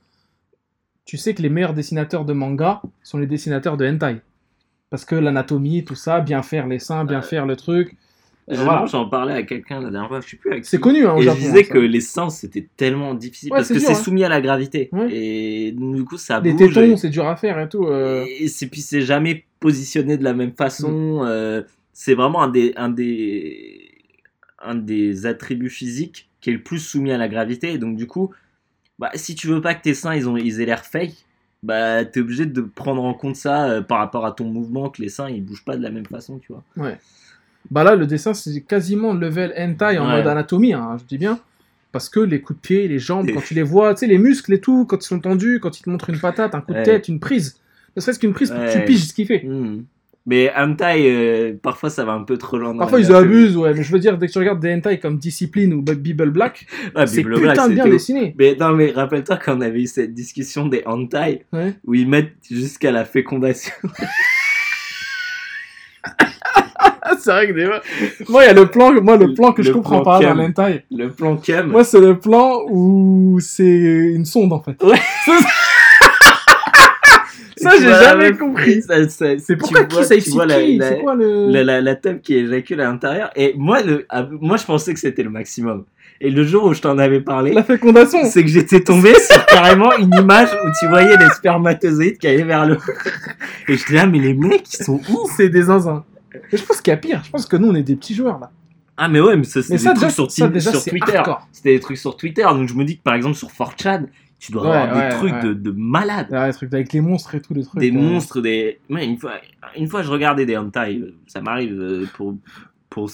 tu 1.06 1.18
sais 1.18 1.34
que 1.34 1.42
les 1.42 1.50
meilleurs 1.50 1.74
dessinateurs 1.74 2.24
de 2.26 2.32
manga 2.34 2.82
sont 3.04 3.18
les 3.18 3.28
dessinateurs 3.28 3.76
de 3.78 3.86
hentai. 3.86 4.22
Parce 4.90 5.04
que 5.06 5.16
l'anatomie, 5.16 5.84
tout 5.84 5.96
ça, 5.96 6.22
bien 6.22 6.42
faire 6.44 6.68
les 6.68 6.80
seins, 6.80 7.04
bien 7.04 7.22
faire 7.22 7.46
le 7.46 7.56
truc. 7.58 7.98
Euh, 8.52 8.56
Voilà. 8.56 8.86
J'en 8.86 9.08
parlais 9.08 9.34
à 9.34 9.44
quelqu'un 9.44 9.80
la 9.82 9.90
dernière 9.90 10.10
fois, 10.10 10.20
je 10.22 10.28
sais 10.30 10.38
plus 10.38 10.60
C'est 10.64 10.80
connu 10.80 11.06
hein, 11.06 11.14
au 11.14 11.18
Et 11.20 11.22
je 11.22 11.26
Japon. 11.28 11.40
disais 11.40 11.60
hein, 11.62 11.64
ça. 11.68 11.74
que 11.74 11.78
les 11.80 12.02
seins 12.02 12.30
c'était 12.30 12.68
tellement 12.76 13.14
difficile 13.14 13.52
Ouais, 13.52 13.60
parce 13.60 13.70
que 13.70 13.80
c'est 13.80 13.92
hein. 13.92 13.96
soumis 13.96 14.24
à 14.24 14.30
la 14.30 14.42
gravité 14.42 14.90
Ouais. 14.92 15.08
et 15.16 15.72
du 15.72 16.04
coup 16.04 16.18
ça 16.18 16.40
les 16.42 16.52
bouge 16.54 16.74
tétons, 16.74 16.98
c'est 16.98 17.10
dur 17.10 17.26
à 17.28 17.36
faire 17.38 17.60
et 17.60 17.70
tout. 17.70 17.86
euh. 17.88 18.26
Et 18.40 18.48
c'est 18.50 18.68
puis 18.68 18.82
c'est 18.82 19.02
jamais 19.02 19.46
positionné 19.62 20.18
de 20.18 20.24
la 20.24 20.34
même 20.34 20.52
façon. 20.54 21.22
Mm. 21.22 21.26
euh, 21.28 21.62
c'est 21.94 22.16
vraiment 22.16 22.42
un 22.42 22.50
des, 22.50 22.74
un 22.76 22.90
des 22.90 23.90
un 24.66 24.76
des 24.76 25.26
attributs 25.26 25.70
physiques 25.70 26.30
qui 26.42 26.50
est 26.50 26.54
le 26.54 26.62
plus 26.64 26.80
soumis 26.80 27.12
à 27.12 27.18
la 27.18 27.28
gravité. 27.30 27.72
Et 27.74 27.78
donc 27.78 27.96
du 27.96 28.08
coup, 28.08 28.32
bah, 29.00 29.12
si 29.16 29.36
tu 29.36 29.48
veux 29.48 29.62
pas 29.62 29.74
que 29.76 29.82
tes 29.84 29.94
seins 29.94 30.16
ils 30.16 30.28
ont 30.28 30.36
ils 30.38 30.60
aient 30.60 30.66
l'air 30.66 30.86
fake, 30.86 31.16
bah 31.64 32.04
t'es 32.04 32.20
obligé 32.20 32.46
de 32.46 32.60
prendre 32.62 33.04
en 33.04 33.14
compte 33.14 33.36
ça 33.38 33.70
euh, 33.70 33.82
par 33.82 34.00
rapport 34.00 34.26
à 34.26 34.32
ton 34.34 34.46
mouvement 34.46 34.90
que 34.90 35.02
les 35.02 35.08
seins 35.10 35.30
ils 35.30 35.44
bougent 35.44 35.64
pas 35.64 35.78
de 35.78 35.84
la 35.84 35.92
même 35.92 36.06
façon, 36.06 36.40
tu 36.40 36.52
vois. 36.52 36.64
Bah 37.72 37.84
là, 37.84 37.96
le 37.96 38.06
dessin, 38.06 38.34
c'est 38.34 38.62
quasiment 38.62 39.14
level 39.14 39.54
hentai 39.58 39.98
en 39.98 40.08
Ouais. 40.08 40.18
mode 40.18 40.28
anatomie, 40.28 40.74
hein, 40.74 40.98
je 41.00 41.06
dis 41.06 41.18
bien. 41.18 41.40
Parce 41.92 42.10
que 42.10 42.20
les 42.20 42.42
coups 42.42 42.60
de 42.60 42.62
pied, 42.62 42.88
les 42.88 43.00
jambes, 43.00 43.30
quand 43.34 43.42
tu 43.42 43.54
les 43.54 43.64
vois, 43.64 43.94
tu 43.94 44.02
sais, 44.02 44.08
les 44.08 44.18
muscles 44.18 44.54
et 44.54 44.60
tout, 44.60 44.86
quand 44.86 45.04
ils 45.04 45.08
sont 45.08 45.20
tendus, 45.20 45.60
quand 45.62 45.80
ils 45.80 45.84
te 45.84 45.90
montrent 45.90 46.10
une 46.10 46.20
patate, 46.20 46.56
un 46.56 46.62
coup 46.62 46.74
de 46.74 46.78
Ouais. 46.78 46.84
tête, 46.84 47.08
une 47.08 47.20
prise, 47.20 47.60
ne 47.96 48.02
serait-ce 48.02 48.20
qu'une 48.20 48.34
prise 48.34 48.50
pour 48.50 48.60
que 48.60 48.72
tu 48.72 48.78
Ouais. 48.80 48.86
piges 48.86 49.06
ce 49.06 49.14
qu'il 49.14 49.28
fait. 49.28 49.44
Mm. 49.44 49.84
Mais 50.26 50.52
hentai, 50.56 51.12
euh, 51.12 51.54
parfois 51.62 51.90
ça 51.90 52.06
va 52.06 52.14
un 52.14 52.24
peu 52.24 52.38
trop 52.38 52.58
loin. 52.58 52.76
Parfois 52.78 53.00
ils 53.02 53.14
abusent, 53.14 53.58
ouais, 53.58 53.74
mais 53.74 53.84
je 53.84 53.92
veux 53.92 54.00
dire, 54.00 54.18
dès 54.18 54.28
que 54.28 54.32
tu 54.32 54.40
regardes 54.40 54.62
des 54.62 54.74
hentai 54.74 54.98
comme 54.98 55.18
Discipline 55.18 55.74
ou 55.74 55.82
Bible 55.82 56.32
Black, 56.32 56.66
Ah, 56.96 57.06
c'est 57.06 57.24
Black, 57.24 57.42
putain 57.52 57.68
de 57.70 57.74
bien 57.76 57.88
dessiné. 57.88 58.34
Mais 58.40 58.56
non, 58.60 58.72
mais 58.74 58.92
rappelle-toi 58.92 59.38
quand 59.44 59.58
on 59.58 59.62
avait 59.62 59.84
eu 59.84 59.88
cette 59.88 60.14
discussion 60.14 60.66
des 60.68 60.82
hentai 60.86 61.44
Ouais. 61.54 61.74
où 61.86 61.94
ils 61.94 62.08
mettent 62.08 62.34
jusqu'à 62.50 62.92
la 62.92 63.06
fécondation. 63.06 63.74
Ah, 67.26 67.26
c'est 67.26 67.32
vrai 67.32 67.48
que 67.48 67.54
des 67.54 67.66
Moi, 68.30 68.44
il 68.44 68.48
y 68.48 68.50
a 68.50 68.54
le 68.54 68.66
plan, 68.68 68.92
moi, 69.02 69.16
le 69.18 69.34
plan 69.34 69.52
que 69.54 69.64
je 69.64 69.72
comprends 69.72 70.02
pas 70.02 70.20
cam. 70.20 70.36
dans 70.38 70.44
l'hentai. 70.44 70.84
Le 70.92 71.10
plan 71.10 71.38
cam. 71.38 71.68
Moi, 71.68 71.84
c'est 71.84 72.00
le 72.02 72.20
plan 72.20 72.60
où 72.70 73.38
c'est 73.40 73.64
une 73.66 74.26
sonde, 74.26 74.52
en 74.54 74.62
fait. 74.62 74.82
Ouais. 74.84 75.00
Ça, 77.58 77.72
Tu 77.78 77.84
j'ai 77.84 77.90
la 77.90 78.04
jamais 78.04 78.34
compris. 78.34 78.82
ça- 78.82 79.08
ça- 79.08 79.26
C'est 79.38 79.54
tu 79.54 79.58
pourquoi 79.58 79.84
vois- 79.84 80.02
qui 80.02 80.06
ça 80.06 80.18
tu 80.18 80.30
vois 80.32 80.46
la, 80.46 80.62
qui 80.62 80.78
la, 80.78 80.90
C'est 80.90 81.00
quoi 81.00 81.16
le... 81.16 81.48
la, 81.50 81.64
la, 81.64 81.80
la 81.82 81.96
teub 81.96 82.20
qui 82.20 82.36
éjacule 82.36 82.82
à 82.82 82.86
l'intérieur. 82.86 83.30
Et 83.38 83.54
moi, 83.58 83.82
le, 83.82 84.06
ah, 84.10 84.28
moi, 84.42 84.58
je 84.58 84.66
pensais 84.66 84.94
que 84.94 85.00
c'était 85.00 85.24
le 85.24 85.30
maximum. 85.30 85.86
Et 86.20 86.30
le 86.30 86.44
jour 86.44 86.66
où 86.66 86.74
je 86.74 86.82
t'en 86.82 86.98
avais 86.98 87.22
parlé, 87.22 87.54
La 87.54 87.64
fécondation 87.64 88.20
c'est 88.26 88.44
que 88.44 88.50
j'étais 88.50 88.82
tombé 88.82 89.14
sur 89.20 89.46
carrément 89.46 89.96
une 89.98 90.14
image 90.14 90.50
où 90.66 90.70
tu 90.78 90.88
voyais 90.88 91.16
les 91.16 91.30
spermatozoïdes 91.30 92.18
qui 92.18 92.28
allaient 92.28 92.44
vers 92.44 92.66
le 92.66 92.76
haut. 92.76 92.80
Et 93.70 93.78
je 93.78 93.86
dis 93.86 93.94
là, 93.94 94.08
mais 94.08 94.20
les 94.20 94.34
mecs, 94.34 94.66
ils 94.74 94.84
sont 94.84 95.00
où? 95.10 95.30
C'est 95.38 95.48
des 95.50 95.62
zinzins. 95.64 96.04
Et 96.52 96.58
je 96.58 96.64
pense 96.64 96.82
qu'il 96.82 96.92
y 96.92 96.94
a 96.94 96.98
pire. 96.98 97.22
Je 97.24 97.32
pense 97.32 97.46
que 97.46 97.58
nous, 97.58 97.70
on 97.70 97.76
est 97.76 97.84
des 97.84 97.96
petits 97.96 98.16
joueurs, 98.16 98.40
là. 98.40 98.52
Ah, 98.98 99.08
mais 99.08 99.20
ouais, 99.20 99.36
mais 99.36 99.44
ça, 99.44 99.62
c'est 99.64 99.74
des 99.74 99.78
ça, 99.80 99.90
trucs 99.92 100.02
déjà, 100.04 100.10
sur, 100.14 100.32
ça, 100.32 100.48
Ti- 100.48 100.54
déjà, 100.54 100.72
sur 100.72 100.80
c'est 100.82 100.92
Twitter. 100.92 101.22
C'était 101.52 101.74
des 101.74 101.80
trucs 101.80 101.98
sur 101.98 102.16
Twitter. 102.16 102.44
Donc 102.44 102.68
je 102.70 102.76
me 102.76 102.86
dis 102.86 102.98
que 102.98 103.02
par 103.04 103.16
exemple 103.16 103.36
sur 103.36 103.48
4chan, 103.50 104.06
tu 104.40 104.52
dois 104.52 104.70
Ouais, 104.70 104.76
avoir 104.78 104.96
ouais, 104.98 105.10
des 105.10 105.16
trucs 105.16 105.34
ouais. 105.34 105.44
de, 105.44 105.54
de 105.54 105.72
malades. 105.72 106.28
Ouais, 106.32 106.48
les 106.48 106.54
trucs 106.54 106.74
avec 106.74 106.94
les 106.94 107.02
monstres 107.02 107.34
et 107.34 107.42
tout, 107.42 107.54
les 107.56 107.64
trucs. 107.64 107.80
des 107.80 107.90
euh, 107.90 107.94
monstres, 107.94 108.40
des. 108.42 108.80
Une, 108.90 109.18
fois, 109.18 109.32
une 109.78 109.88
fois, 109.88 110.04
je 110.04 110.12
regardais 110.12 110.46
des 110.46 110.58
hentai. 110.58 111.00
euh, 111.00 111.16
Ça 111.28 111.42
m'arrive 111.42 111.74
euh, 111.80 112.06
pour. 112.16 112.36
Pour. 112.92 113.10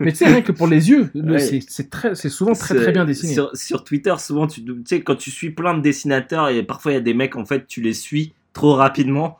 Mais 0.00 0.10
tu 0.10 0.16
sais, 0.18 0.26
rien 0.26 0.42
que 0.42 0.50
pour 0.50 0.66
les 0.66 0.90
yeux, 0.90 1.10
le- 1.14 1.38
c'est- 1.38 2.28
souvent 2.28 2.52
très 2.54 2.74
très 2.74 2.90
bien 2.90 3.04
dessiné. 3.04 3.32
Sur, 3.34 3.56
sur 3.56 3.84
Twitter, 3.84 4.14
souvent, 4.18 4.48
tu, 4.48 4.64
tu 4.64 4.74
sais, 4.84 5.00
quand 5.02 5.14
tu 5.14 5.30
suis 5.30 5.50
plein 5.50 5.74
de 5.74 5.80
dessinateurs, 5.80 6.48
et 6.48 6.64
parfois 6.64 6.90
il 6.90 6.94
y 6.96 6.98
a 6.98 7.02
des 7.02 7.14
mecs, 7.14 7.36
en 7.36 7.44
fait, 7.44 7.68
tu 7.68 7.80
les 7.82 7.92
suis 7.92 8.32
trop 8.52 8.74
rapidement. 8.74 9.38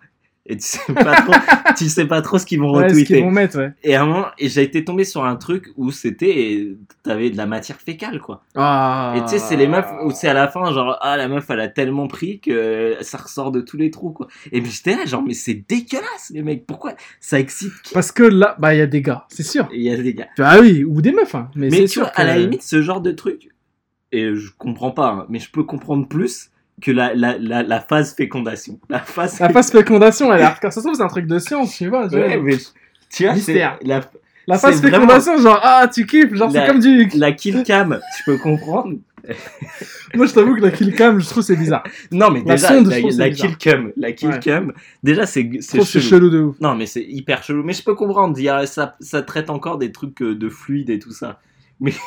Et 0.50 0.56
tu 0.56 0.66
sais 0.66 0.92
pas 0.92 1.14
trop, 1.22 1.32
tu 1.78 1.88
sais 1.88 2.06
pas 2.06 2.20
trop 2.22 2.36
ce 2.38 2.44
qu'ils 2.44 2.58
vont 2.58 2.72
Ouais, 2.76 2.88
retweeter. 2.88 3.20
vont 3.22 3.30
mettre, 3.30 3.58
ouais. 3.58 3.72
Et 3.84 3.94
à 3.94 4.02
un 4.02 4.06
moment, 4.06 4.26
et 4.36 4.48
j'ai 4.48 4.62
été 4.62 4.84
tombé 4.84 5.04
sur 5.04 5.24
un 5.24 5.36
truc 5.36 5.68
où 5.76 5.92
c'était, 5.92 6.66
t'avais 7.04 7.30
de 7.30 7.36
la 7.36 7.46
matière 7.46 7.76
fécale, 7.80 8.18
quoi. 8.20 8.42
Ah. 8.56 9.14
Et 9.16 9.20
tu 9.22 9.28
sais, 9.28 9.38
c'est 9.38 9.54
les 9.56 9.68
meufs 9.68 9.86
où 10.04 10.10
c'est 10.10 10.26
à 10.26 10.34
la 10.34 10.48
fin, 10.48 10.72
genre, 10.72 10.98
ah, 11.00 11.16
la 11.16 11.28
meuf, 11.28 11.48
elle 11.50 11.60
a 11.60 11.68
tellement 11.68 12.08
pris 12.08 12.40
que 12.40 12.96
ça 13.00 13.18
ressort 13.18 13.52
de 13.52 13.60
tous 13.60 13.76
les 13.76 13.92
trous, 13.92 14.10
quoi. 14.10 14.26
Et 14.50 14.60
puis 14.60 14.72
j'étais 14.72 14.96
là, 14.96 15.06
genre, 15.06 15.22
mais 15.22 15.34
c'est 15.34 15.62
dégueulasse, 15.68 16.30
les 16.34 16.42
mecs, 16.42 16.66
pourquoi 16.66 16.94
ça 17.20 17.38
excite 17.38 17.72
qui 17.84 17.94
Parce 17.94 18.10
que 18.10 18.24
là, 18.24 18.56
bah, 18.58 18.74
il 18.74 18.78
y 18.78 18.82
a 18.82 18.86
des 18.88 19.02
gars, 19.02 19.26
c'est 19.28 19.44
sûr. 19.44 19.68
Il 19.72 19.82
y 19.82 19.90
a 19.92 19.96
des 19.96 20.14
gars. 20.14 20.26
Ah 20.40 20.58
oui, 20.60 20.82
ou 20.82 21.00
des 21.00 21.12
meufs, 21.12 21.34
hein. 21.36 21.48
Mais, 21.54 21.68
Mais 21.70 21.76
c'est 21.76 21.82
tu 21.84 21.88
sûr 21.90 22.02
vois, 22.02 22.10
à 22.16 22.24
la 22.24 22.36
limite, 22.36 22.62
ce 22.64 22.82
genre 22.82 23.00
de 23.00 23.12
truc, 23.12 23.50
et 24.10 24.34
je 24.34 24.50
comprends 24.58 24.90
pas, 24.90 25.10
hein, 25.10 25.26
mais 25.28 25.38
je 25.38 25.48
peux 25.48 25.62
comprendre 25.62 26.08
plus 26.08 26.49
que 26.80 26.90
la, 26.90 27.14
la, 27.14 27.36
la, 27.38 27.62
la 27.62 27.80
phase 27.80 28.14
fécondation. 28.14 28.78
La 28.88 29.00
phase. 29.00 29.38
La 29.40 29.48
phase 29.50 29.70
fécondation, 29.70 30.32
elle 30.32 30.40
est 30.40 30.44
hardcore. 30.44 30.72
Ça 30.72 30.80
se 30.80 30.86
trouve, 30.86 30.96
c'est 30.96 31.02
un 31.04 31.08
truc 31.08 31.26
de 31.26 31.38
science, 31.38 31.76
tu 31.76 31.88
vois. 31.88 32.08
tu 32.08 32.16
vois. 32.16 32.26
Ouais, 32.26 32.36
mais 32.38 32.56
tu 33.10 33.24
vois, 33.24 33.36
c'est 33.36 33.54
la, 33.54 33.78
La 34.46 34.58
phase 34.58 34.80
vraiment- 34.80 35.00
fécondation, 35.00 35.36
genre, 35.38 35.60
ah, 35.62 35.88
tu 35.92 36.06
kiffes, 36.06 36.34
genre, 36.34 36.50
c'est 36.50 36.66
comme 36.66 36.80
du. 36.80 37.08
la 37.14 37.32
kill 37.32 37.62
cam, 37.64 38.00
tu 38.16 38.24
peux 38.24 38.38
comprendre. 38.38 38.94
Moi, 40.14 40.24
je 40.26 40.32
t'avoue 40.32 40.56
que 40.56 40.62
la 40.62 40.70
kill 40.70 40.94
cam, 40.94 41.20
je 41.20 41.26
trouve 41.28 41.42
c'est 41.42 41.54
bizarre. 41.56 41.84
Non, 42.10 42.30
mais 42.30 42.42
La 42.46 42.54
déjà, 42.54 42.68
sonde, 42.68 42.86
la, 43.18 43.30
kill 43.30 43.56
cam, 43.58 43.92
la 43.96 44.12
kill 44.12 44.30
Ouais. 44.30 44.38
cam, 44.38 44.72
déjà, 45.02 45.26
c'est 45.26 45.46
chelou. 45.60 45.84
chelou 45.84 46.30
de 46.30 46.40
ouf. 46.40 46.56
Non, 46.60 46.74
mais 46.74 46.86
c'est 46.86 47.02
hyper 47.02 47.42
chelou. 47.42 47.62
Mais 47.62 47.74
je 47.74 47.82
peux 47.82 47.94
comprendre. 47.94 48.38
il 48.38 48.44
y 48.44 48.48
a- 48.48 48.64
ça, 48.66 48.96
ça 49.00 49.20
traite 49.22 49.50
encore 49.50 49.76
des 49.76 49.92
trucs 49.92 50.22
euh, 50.22 50.34
de 50.34 50.48
fluide 50.48 50.88
et 50.90 50.98
tout 50.98 51.12
ça. 51.12 51.38
Mais. 51.80 51.92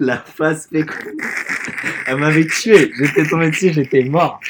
La 0.00 0.18
face 0.18 0.68
fait. 0.70 0.84
Elle 2.06 2.16
m'avait 2.18 2.46
tué. 2.46 2.92
J'étais 2.98 3.24
tombé 3.26 3.50
dessus, 3.50 3.72
j'étais 3.72 4.04
mort. 4.04 4.40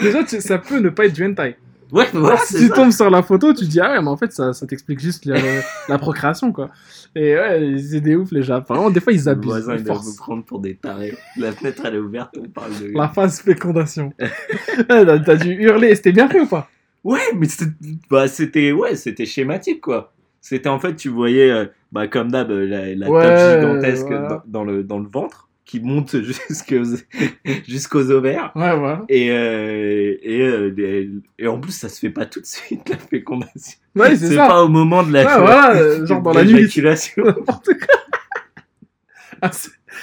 Déjà, 0.00 0.24
tu- 0.24 0.40
ça 0.40 0.58
peut 0.58 0.78
ne 0.78 0.88
pas 0.88 1.06
être 1.06 1.12
du 1.12 1.24
hentai. 1.24 1.56
Ouais, 1.92 2.06
voilà, 2.12 2.36
si 2.38 2.52
c'est 2.54 2.58
tu 2.60 2.68
ça. 2.68 2.74
tombes 2.74 2.92
sur 2.92 3.10
la 3.10 3.20
photo, 3.22 3.52
tu 3.52 3.64
te 3.64 3.70
dis, 3.70 3.80
ah 3.80 3.90
ouais, 3.92 4.00
mais 4.00 4.08
en 4.08 4.16
fait, 4.16 4.30
ça, 4.32 4.52
ça 4.52 4.64
t'explique 4.64 5.00
juste 5.00 5.24
la, 5.26 5.40
la 5.88 5.98
procréation, 5.98 6.52
quoi. 6.52 6.70
Et 7.16 7.34
ouais, 7.34 7.76
c'est 7.78 8.00
des 8.00 8.14
ouf, 8.14 8.30
les 8.30 8.42
gens. 8.44 8.60
Vraiment, 8.60 8.90
des 8.90 9.00
fois, 9.00 9.12
ils 9.12 9.20
Le 9.24 9.28
abusent. 9.32 9.50
voisin, 9.50 9.74
ils 9.74 9.80
il 9.80 9.84
doit 9.84 9.94
forcent. 9.96 10.06
vous 10.10 10.16
prendre 10.16 10.44
pour 10.44 10.60
des 10.60 10.76
tarés. 10.76 11.16
La 11.36 11.50
fenêtre, 11.50 11.82
elle 11.84 11.96
est 11.96 11.98
ouverte, 11.98 12.36
on 12.40 12.48
parle 12.48 12.70
de. 12.80 12.92
La 12.96 13.08
phase 13.08 13.40
fécondation. 13.40 14.12
Ouais, 14.20 14.28
t'as- 14.88 15.18
T'as 15.18 15.36
dû 15.36 15.50
hurler. 15.52 15.92
C'était 15.96 16.12
bien 16.12 16.28
fait 16.28 16.38
ou 16.40 16.46
pas? 16.46 16.70
Ouais, 17.02 17.18
mais 17.36 17.48
c'était 17.48 17.72
bah, 18.08 18.28
c'était 18.28 18.70
ouais, 18.70 18.94
c'était 18.94 19.26
schématique 19.26 19.80
quoi. 19.80 20.12
C'était 20.40 20.68
en 20.68 20.78
fait, 20.78 20.94
tu 20.94 21.08
voyais 21.08 21.50
euh, 21.50 21.64
bah, 21.92 22.06
comme 22.08 22.30
d'hab 22.30 22.50
euh, 22.50 22.66
la, 22.66 22.94
la 22.94 23.10
Ouais, 23.10 23.22
top 23.22 23.60
gigantesque 23.62 24.06
voilà. 24.06 24.28
dans, 24.28 24.42
dans 24.46 24.64
le 24.64 24.82
dans 24.84 24.98
le 24.98 25.08
ventre 25.08 25.48
qui 25.64 25.78
monte 25.80 26.16
jusqu'aux 26.48 26.96
jusqu'aux 27.68 28.10
ovaires. 28.10 28.50
Ouais, 28.56 28.76
voilà. 28.76 29.04
Et, 29.08 29.30
euh, 29.30 30.16
et, 30.22 30.40
euh, 30.42 30.70
des- 30.72 31.10
et 31.38 31.46
en 31.46 31.60
plus, 31.60 31.70
ça 31.72 31.88
se 31.88 32.00
fait 32.00 32.10
pas 32.10 32.26
tout 32.26 32.40
de 32.40 32.46
suite 32.46 32.88
la 32.88 32.96
fécondation. 32.98 33.78
Ouais, 33.94 34.16
c'est 34.16 34.36
pas 34.36 34.64
au 34.64 34.68
moment 34.68 35.02
de 35.04 35.12
la 35.12 35.24
Ouais, 35.24 35.38
voilà, 35.40 36.04
genre 36.06 36.22
dans 36.22 36.32
la 36.32 36.44
nuit. 36.44 36.54
l'éjaculation. 36.54 37.22
N'importe 37.26 37.66
quoi. 37.66 37.96
Ah, 39.42 39.50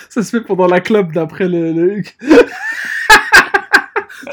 ça 0.10 0.24
se 0.24 0.30
fait 0.38 0.42
pendant 0.42 0.68
la 0.68 0.80
club 0.80 1.12
d'après 1.12 1.48
le. 1.50 1.72
le- 1.74 2.02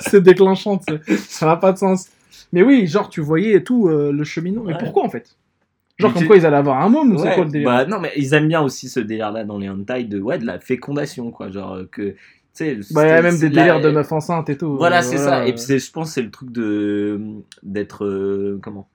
c'est 0.01 0.23
déclenchant, 0.23 0.81
ça 1.29 1.47
n'a 1.47 1.57
pas 1.57 1.73
de 1.73 1.79
sens. 1.79 2.09
Mais 2.53 2.63
oui, 2.63 2.87
genre 2.87 3.09
tu 3.09 3.21
voyais 3.21 3.63
tout 3.63 3.89
euh, 3.89 4.13
le 4.13 4.25
cheminement. 4.25 4.63
Mais 4.65 4.73
Ouais. 4.73 4.79
pourquoi 4.79 5.05
en 5.05 5.09
fait? 5.11 5.37
Genre 5.99 6.11
Mais 6.13 6.19
comme 6.19 6.27
quoi 6.27 6.37
ils 6.37 6.45
allaient 6.47 6.57
avoir 6.57 6.81
un 6.81 6.89
môme 6.89 7.13
ou 7.15 7.19
c'est 7.19 7.29
Ouais, 7.29 7.35
quoi 7.37 7.45
le 7.45 7.51
délire 7.51 7.69
bah, 7.69 7.87
non, 7.87 8.01
mais 8.01 8.11
ils 8.17 8.35
aiment 8.35 8.49
bien 8.49 8.61
aussi 8.63 8.89
ce 8.89 8.99
délire-là 9.01 9.45
dans 9.45 9.59
les 9.59 9.69
hentai 9.69 10.05
de, 10.05 10.19
ouais, 10.19 10.39
de 10.39 10.47
la 10.47 10.59
fécondation, 10.59 11.31
quoi. 11.31 11.51
Genre 11.53 11.75
euh, 11.75 11.89
que, 11.91 12.11
Bah, 12.13 12.15
il 12.61 12.67
y 12.67 12.71
a 12.73 12.83
c'est- 12.91 13.23
même 13.23 13.31
c'est 13.33 13.49
des 13.49 13.55
la- 13.55 13.63
délires 13.63 13.81
de 13.81 13.91
meufs 13.91 14.11
enceintes 14.13 14.49
et 14.51 14.57
tout. 14.59 14.77
Voilà, 14.77 15.03
c'est 15.03 15.19
ça. 15.19 15.47
Et 15.47 15.53
puis, 15.53 15.61
c'est- 15.63 15.79
je 15.79 15.91
pense 15.93 16.09
que 16.09 16.15
c'est 16.15 16.23
le 16.23 16.31
truc 16.31 16.51
de 16.51 17.21
d'être, 17.63 18.05
euh, 18.05 18.59
comment? 18.63 18.89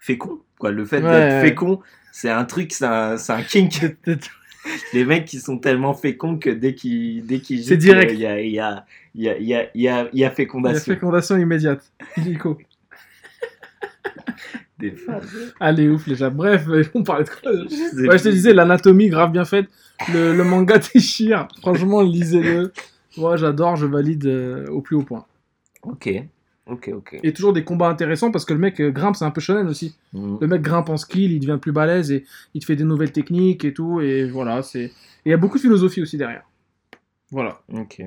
Fécond, 0.00 0.40
quoi. 0.58 0.70
Le 0.70 0.84
fait 0.86 1.02
Ouais, 1.02 1.10
d'être 1.10 1.34
ouais. 1.34 1.40
fécond, 1.48 1.80
c'est 2.12 2.30
un 2.30 2.44
truc, 2.44 2.72
c'est 2.72 2.86
un, 2.86 3.18
c'est 3.18 3.32
un 3.32 3.42
kink. 3.42 3.80
les 4.94 5.04
mecs 5.04 5.24
qui 5.26 5.38
sont 5.38 5.58
tellement 5.58 5.92
féconds 5.94 6.38
que 6.38 6.50
dès 6.50 6.74
qu'ils 6.74 7.24
dès 7.26 7.40
qu'ils 7.40 7.64
C'est 7.64 7.76
direct. 7.76 8.10
euh, 8.10 8.14
Il 8.14 8.20
y 8.20 8.26
a, 8.26 8.40
il 8.40 8.50
y, 8.52 8.58
a, 8.60 8.84
il 9.14 9.22
y, 9.22 9.28
a, 9.28 9.38
il 9.38 9.46
y, 9.46 9.54
a, 9.54 9.68
y, 9.74 9.88
a, 9.88 9.96
a 10.00 10.08
Il 10.12 10.18
y 10.20 10.24
a 10.24 10.30
fécondation. 10.30 10.94
fécondation 10.94 11.36
immédiate. 11.36 11.92
Des 14.78 14.92
femmes. 14.92 15.20
Allez, 15.58 15.88
ouf, 15.88 16.06
les 16.06 16.16
gars. 16.16 16.30
Bref, 16.30 16.66
on 16.94 17.02
parlait 17.02 17.24
de 17.24 17.30
quoi 17.30 17.52
Je 17.52 17.68
sais 17.68 18.08
Ouais, 18.08 18.18
je 18.18 18.24
te 18.24 18.28
disais, 18.28 18.54
l'anatomie 18.54 19.08
grave 19.08 19.32
bien 19.32 19.44
faite. 19.44 19.66
Le, 20.12 20.36
le 20.36 20.44
manga 20.44 20.78
déchire. 20.94 21.48
Franchement, 21.60 22.02
lisez-le. 22.02 22.72
Moi, 23.16 23.36
j'adore, 23.36 23.76
je 23.76 23.86
valide 23.86 24.26
euh, 24.26 24.66
au 24.68 24.80
plus 24.80 24.94
haut 24.94 25.02
point. 25.02 25.26
Ok, 25.82 26.08
ok, 26.66 26.90
ok. 26.94 27.18
Et 27.22 27.32
toujours 27.32 27.52
des 27.52 27.64
combats 27.64 27.88
intéressants 27.88 28.30
parce 28.30 28.44
que 28.44 28.52
le 28.52 28.60
mec 28.60 28.80
euh, 28.80 28.90
grimpe, 28.90 29.16
c'est 29.16 29.24
un 29.24 29.30
peu 29.30 29.40
shonen 29.40 29.66
aussi. 29.68 29.96
Mm. 30.12 30.36
Le 30.40 30.46
mec 30.46 30.62
grimpe 30.62 30.88
en 30.88 30.96
skill, 30.96 31.32
il 31.32 31.40
devient 31.40 31.58
plus 31.60 31.72
balèze 31.72 32.12
et 32.12 32.24
il 32.54 32.60
te 32.60 32.66
fait 32.66 32.76
des 32.76 32.84
nouvelles 32.84 33.12
techniques 33.12 33.64
et 33.64 33.72
tout. 33.72 34.00
Et 34.00 34.28
voilà, 34.28 34.62
c'est. 34.62 34.84
Et 34.84 34.92
il 35.26 35.30
y 35.30 35.34
a 35.34 35.36
beaucoup 35.36 35.56
de 35.56 35.62
philosophie 35.62 36.02
aussi 36.02 36.16
derrière. 36.16 36.44
Voilà. 37.30 37.60
Ok. 37.72 38.02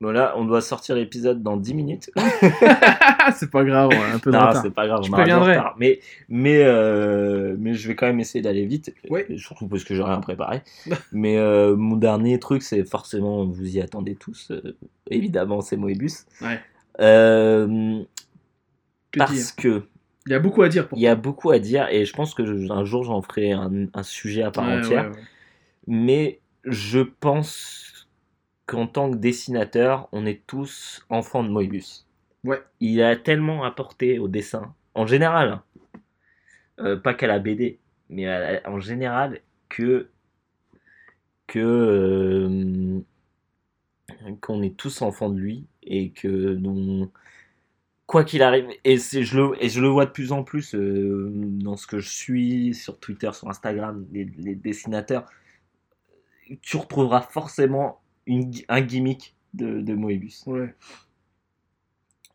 Bon 0.00 0.10
là, 0.10 0.34
on 0.36 0.44
doit 0.44 0.60
sortir 0.60 0.94
l'épisode 0.94 1.42
dans 1.42 1.56
10 1.56 1.72
minutes. 1.72 2.10
c'est 3.34 3.50
pas 3.50 3.64
grave, 3.64 3.88
ouais, 3.88 3.96
un 4.14 4.18
peu 4.18 4.30
de 4.30 4.36
non, 4.36 4.46
retard. 4.46 4.62
c'est 4.62 4.70
pas 4.70 4.86
grave, 4.86 5.02
Je 5.04 5.10
préviendrai. 5.10 5.58
Mais, 5.78 6.00
mais, 6.28 6.62
euh, 6.64 7.56
mais 7.58 7.72
je 7.74 7.88
vais 7.88 7.96
quand 7.96 8.06
même 8.06 8.20
essayer 8.20 8.42
d'aller 8.42 8.66
vite. 8.66 8.94
Et 9.04 9.38
Surtout 9.38 9.68
parce 9.68 9.84
que 9.84 9.94
j'ai 9.94 10.02
rien 10.02 10.20
préparé. 10.20 10.62
mais 11.12 11.38
euh, 11.38 11.76
mon 11.76 11.96
dernier 11.96 12.38
truc, 12.38 12.62
c'est 12.62 12.84
forcément, 12.84 13.46
vous 13.46 13.76
y 13.76 13.80
attendez 13.80 14.16
tous, 14.16 14.50
euh, 14.50 14.76
évidemment, 15.10 15.62
c'est 15.62 15.76
Moebius. 15.78 16.26
Ouais. 16.42 16.60
Euh, 17.00 18.02
Que 19.12 19.18
parce 19.18 19.32
dire 19.32 19.56
que 19.56 19.82
Il 20.26 20.32
y 20.32 20.34
a 20.34 20.38
beaucoup 20.40 20.62
à 20.62 20.68
dire 20.68 20.88
pour 20.88 20.98
il 20.98 21.02
y 21.02 21.08
a 21.08 21.14
beaucoup 21.14 21.50
à 21.50 21.58
dire 21.58 21.88
et 21.90 22.04
je 22.04 22.12
pense 22.12 22.34
que 22.34 22.44
je- 22.44 22.70
un 22.72 22.84
jour 22.84 23.04
j'en 23.04 23.20
ferai 23.22 23.52
un, 23.52 23.70
un 23.94 24.02
sujet 24.02 24.42
à 24.42 24.50
part 24.50 24.66
Ouais, 24.66 24.78
entière. 24.78 25.04
ouais, 25.04 25.16
ouais. 25.16 25.22
Mais 25.86 26.40
je 26.64 27.00
pense 27.00 27.95
qu'en 28.66 28.86
tant 28.86 29.10
que 29.10 29.16
dessinateur, 29.16 30.08
on 30.12 30.26
est 30.26 30.46
tous 30.46 31.04
enfants 31.08 31.44
de 31.44 31.48
Moebius. 31.48 32.06
Ouais. 32.44 32.62
Il 32.80 33.02
a 33.02 33.16
tellement 33.16 33.64
apporté 33.64 34.18
au 34.18 34.28
dessin, 34.28 34.74
en 34.94 35.06
général, 35.06 35.48
hein. 35.48 35.62
Euh, 36.78 36.96
pas 36.96 37.14
qu'à 37.14 37.26
la 37.26 37.38
BD, 37.38 37.78
mais 38.10 38.26
à 38.28 38.60
en 38.70 38.80
général, 38.80 39.40
que 39.68 40.10
que 41.46 41.58
euh, 41.58 43.00
qu'on 44.40 44.62
est 44.62 44.76
tous 44.76 45.02
enfants 45.02 45.30
de 45.30 45.38
lui 45.38 45.66
et 45.82 46.10
que 46.10 46.54
donc, 46.54 47.10
quoi 48.06 48.24
qu'il 48.24 48.42
arrive 48.42 48.68
et 48.84 48.98
c'est 48.98 49.22
je 49.24 49.38
le 49.38 49.64
et 49.64 49.68
je 49.68 49.80
le 49.80 49.88
vois 49.88 50.06
de 50.06 50.10
plus 50.10 50.32
en 50.32 50.44
plus 50.44 50.74
euh, 50.74 51.30
dans 51.34 51.76
ce 51.76 51.86
que 51.86 51.98
je 51.98 52.08
suis 52.10 52.74
sur 52.74 52.98
Twitter 52.98 53.30
sur 53.32 53.48
Instagram 53.48 54.06
les, 54.12 54.24
les 54.38 54.54
dessinateurs 54.54 55.26
tu 56.62 56.76
retrouveras 56.76 57.22
forcément 57.22 58.00
une, 58.26 58.52
un 58.68 58.80
gimmick 58.80 59.34
de, 59.54 59.80
de 59.80 59.94
Moebius 59.94 60.44
Ouais. 60.46 60.74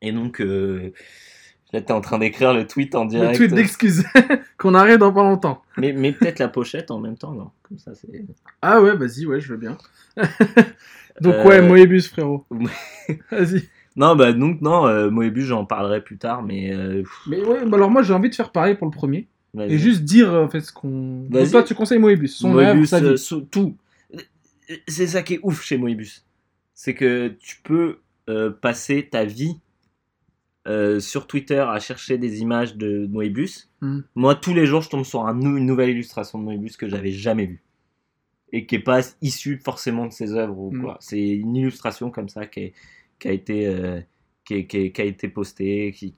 et 0.01 0.11
donc 0.11 0.41
euh, 0.41 0.91
là 1.73 1.81
t'es 1.81 1.91
en 1.93 2.01
train 2.01 2.19
d'écrire 2.19 2.53
le 2.53 2.65
tweet 2.67 2.95
en 2.95 3.03
Le 3.03 3.09
direct 3.09 3.37
tweet 3.37 3.53
d'excuses 3.53 4.05
qu'on 4.57 4.73
arrive 4.73 4.97
dans 4.97 5.13
pas 5.13 5.23
longtemps. 5.23 5.61
mais, 5.77 5.93
mais 5.93 6.11
peut-être 6.13 6.39
la 6.39 6.47
pochette 6.47 6.91
en 6.91 6.99
même 6.99 7.17
temps 7.17 7.33
non? 7.33 7.51
Comme 7.63 7.77
ça 7.77 7.93
c'est 7.95 8.07
Ah 8.61 8.81
ouais, 8.81 8.95
vas-y, 8.95 9.25
ouais, 9.25 9.39
je 9.39 9.49
veux 9.53 9.57
bien. 9.57 9.77
Donc 11.21 11.33
Euh, 11.35 11.43
ouais, 11.45 11.61
Moebius, 11.61 12.07
frérot. 12.07 12.45
Vas-y. 13.31 13.63
non 13.97 14.15
bah 14.15 14.31
donc 14.31 14.61
non 14.61 14.87
euh, 14.87 15.09
Moebius 15.09 15.45
j'en 15.47 15.65
parlerai 15.65 16.01
plus 16.01 16.17
tard 16.17 16.41
mais 16.41 16.73
euh, 16.73 17.03
Mais 17.27 17.41
ouais, 17.45 17.65
bah 17.65 17.75
alors 17.77 17.91
moi 17.91 18.01
j'ai 18.01 18.13
envie 18.13 18.29
de 18.29 18.35
faire 18.35 18.51
pareil 18.51 18.75
pour 18.75 18.87
le 18.87 18.91
premier. 18.91 19.27
Et 19.59 19.77
juste 19.77 20.03
dire 20.05 20.33
euh, 20.33 20.45
en 20.45 20.49
fait 20.49 20.61
ce 20.61 20.71
qu'on. 20.71 21.27
Toi 21.51 21.63
tu 21.63 21.75
conseilles 21.75 21.99
Moebius, 21.99 22.37
son 22.37 22.49
Moebius, 22.51 22.89
sa 22.89 23.01
vie. 23.01 23.07
euh, 23.07 23.41
tout. 23.51 23.75
C'est 24.87 25.07
ça 25.07 25.21
qui 25.23 25.35
est 25.35 25.39
ouf 25.43 25.61
chez 25.63 25.77
Moebius. 25.77 26.25
C'est 26.73 26.93
que 26.95 27.29
tu 27.39 27.57
peux 27.63 27.99
euh, 28.29 28.49
passer 28.51 29.07
ta 29.09 29.25
vie 29.25 29.59
euh, 30.67 30.99
sur 30.99 31.27
Twitter 31.27 31.59
à 31.59 31.79
chercher 31.79 32.17
des 32.17 32.41
images 32.41 32.75
de 32.75 33.07
Moebius. 33.07 33.69
Mhm. 33.81 34.03
Moi, 34.15 34.35
tous 34.35 34.53
les 34.53 34.65
jours, 34.65 34.81
je 34.81 34.89
tombe 34.89 35.03
sur 35.03 35.25
un 35.25 35.33
nou- 35.33 35.57
une 35.57 35.65
nouvelle 35.65 35.89
illustration 35.89 36.37
de 36.39 36.43
Moebius 36.43 36.77
que 36.77 36.87
j'avais 36.87 37.11
jamais 37.11 37.45
vue. 37.47 37.63
Et 38.53 38.65
qui 38.65 38.75
n'est 38.75 38.83
pas 38.83 39.01
issue 39.21 39.57
forcément 39.63 40.05
de 40.05 40.11
ses 40.11 40.33
œuvres. 40.33 40.57
ou 40.57 40.71
quoi. 40.81 40.97
C'est 40.99 41.19
une 41.29 41.55
illustration 41.55 42.11
comme 42.11 42.29
ça 42.29 42.45
qui, 42.45 42.59
est- 42.59 42.73
qui 43.19 43.27
a, 43.27 43.31
été, 43.31 43.65
euh, 43.67 43.99
qui, 44.45 44.55
est- 44.55 44.67
qui 44.67 44.77
est- 44.77 44.91
qui 44.91 45.01
a 45.01 45.05
été 45.05 45.27
postée. 45.29 45.91
Qui, 45.95 46.15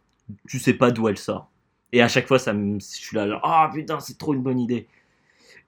tu 0.48 0.60
sais 0.60 0.74
pas 0.74 0.92
d'où 0.92 1.08
elle 1.08 1.18
sort. 1.18 1.50
Et 1.92 2.02
à 2.02 2.08
chaque 2.08 2.28
fois, 2.28 2.40
ça 2.40 2.54
me, 2.54 2.80
je 2.80 2.86
suis 2.86 3.16
là, 3.16 3.40
ah 3.44 3.70
putain, 3.74 4.00
c'est 4.00 4.18
trop 4.18 4.34
une 4.34 4.42
bonne 4.42 4.60
idée. 4.60 4.88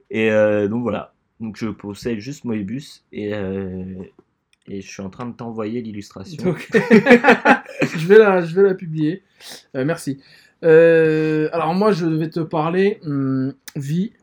Et 0.10 0.30
donc 0.68 0.82
voilà. 0.84 1.14
Donc 1.40 1.58
je 1.58 1.68
possède 1.68 2.20
juste 2.20 2.46
Moebius 2.46 3.04
et, 3.12 3.34
euh, 3.34 3.84
et 4.68 4.82
je 4.82 4.88
suis 4.88 5.02
en 5.02 5.10
train 5.10 5.26
de 5.26 5.34
t'envoyer 5.36 5.82
l'illustration. 5.82 6.44
Donc, 6.44 6.70
je, 6.74 8.08
vais 8.08 8.18
la, 8.18 8.42
je 8.42 8.56
vais 8.56 8.64
la 8.64 8.74
publier. 8.74 9.24
Euh, 9.76 9.86
merci. 9.86 10.20
Euh, 10.64 11.50
alors 11.52 11.74
moi 11.74 11.92
je 11.92 12.06
vais 12.06 12.30
te 12.30 12.40
parler 12.40 13.00
hum, 13.04 13.54
vie. 13.76 14.14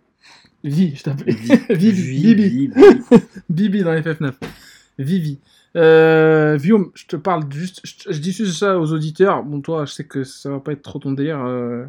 Vie, 0.64 0.94
je 0.94 1.02
t'appelle. 1.02 1.34
Vivi. 1.70 2.34
Bibi. 2.34 2.70
Bibi 3.50 3.82
dans 3.82 3.94
FF9. 3.94 4.32
Vivi. 4.98 5.38
Euh, 5.74 6.56
Viom, 6.60 6.90
je 6.94 7.06
te 7.06 7.16
parle 7.16 7.50
juste. 7.52 7.80
Je, 7.84 8.12
je 8.12 8.18
dis 8.20 8.32
juste 8.32 8.58
ça 8.58 8.78
aux 8.78 8.92
auditeurs. 8.92 9.42
Bon, 9.42 9.60
toi, 9.60 9.84
je 9.86 9.92
sais 9.92 10.04
que 10.04 10.22
ça 10.22 10.50
va 10.50 10.60
pas 10.60 10.72
être 10.72 10.82
trop 10.82 10.98
ton 10.98 11.12
délire. 11.12 11.44
Euh, 11.44 11.84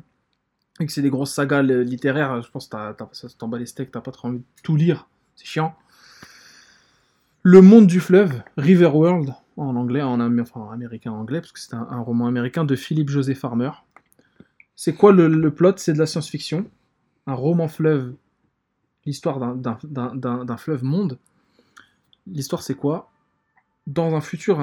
et 0.79 0.85
que 0.85 0.91
c'est 0.91 1.01
des 1.01 1.09
grosses 1.09 1.33
sagas 1.33 1.61
li- 1.61 1.85
littéraires. 1.85 2.41
Je 2.41 2.49
pense 2.49 2.67
que 2.67 3.37
t'en 3.37 3.47
bat 3.47 3.59
les 3.59 3.65
steaks. 3.65 3.91
T'as 3.91 4.01
pas 4.01 4.11
trop 4.11 4.29
envie 4.29 4.39
de 4.39 4.43
tout 4.63 4.75
lire. 4.75 5.07
C'est 5.35 5.45
chiant. 5.45 5.75
Le 7.41 7.61
monde 7.61 7.87
du 7.87 7.99
fleuve, 7.99 8.41
River 8.57 8.87
World, 8.87 9.33
en 9.57 9.75
anglais, 9.75 10.01
en, 10.01 10.19
amé- 10.19 10.41
enfin, 10.41 10.61
en 10.61 10.71
américain 10.71 11.11
anglais, 11.11 11.41
parce 11.41 11.51
que 11.51 11.59
c'est 11.59 11.73
un, 11.75 11.99
roman 11.99 12.27
américain 12.27 12.63
de 12.63 12.75
Philip 12.75 13.09
José 13.09 13.35
Farmer. 13.35 13.71
C'est 14.75 14.93
quoi 14.93 15.11
le, 15.11 15.51
plot? 15.51 15.73
C'est 15.77 15.93
de 15.93 15.99
la 15.99 16.05
science-fiction. 16.05 16.65
Un 17.27 17.33
roman 17.33 17.67
fleuve. 17.67 18.15
L'histoire 19.05 19.39
d'un- 19.55 20.57
fleuve 20.57 20.83
monde. 20.83 21.19
L'histoire, 22.27 22.63
c'est 22.63 22.75
quoi? 22.75 23.11
Dans 23.85 24.15
un 24.15 24.21
futur 24.21 24.59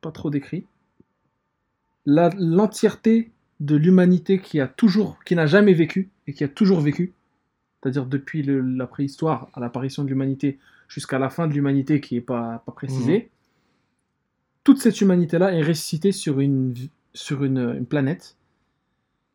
pas 0.00 0.12
trop 0.12 0.30
décrit, 0.30 0.64
l'entièreté 2.06 3.32
de 3.60 3.74
l'humanité 3.76 4.38
qui 4.38 4.60
a 4.60 4.68
toujours, 4.68 5.18
qui 5.24 5.34
n'a 5.34 5.46
jamais 5.46 5.74
vécu 5.74 6.08
et 6.28 6.32
qui 6.32 6.44
a 6.44 6.48
toujours 6.48 6.80
vécu, 6.80 7.12
c'est-à-dire 7.82 8.06
depuis 8.06 8.42
le- 8.42 8.60
la 8.60 8.86
préhistoire 8.86 9.48
à 9.54 9.60
l'apparition 9.60 10.04
de 10.04 10.08
l'humanité 10.08 10.58
jusqu'à 10.88 11.18
la 11.18 11.30
fin 11.30 11.46
de 11.46 11.52
l'humanité 11.52 12.00
qui 12.00 12.14
n'est 12.14 12.20
pas, 12.20 12.62
pas 12.66 12.72
précisée, 12.72 13.30
toute 14.64 14.78
cette 14.78 15.00
humanité-là 15.00 15.52
est 15.52 15.62
ressuscitée 15.62 16.12
sur 16.12 16.40
une, 16.40 16.72
vi- 16.72 16.90
sur 17.14 17.44
une, 17.44 17.58
une 17.78 17.86
planète 17.86 18.36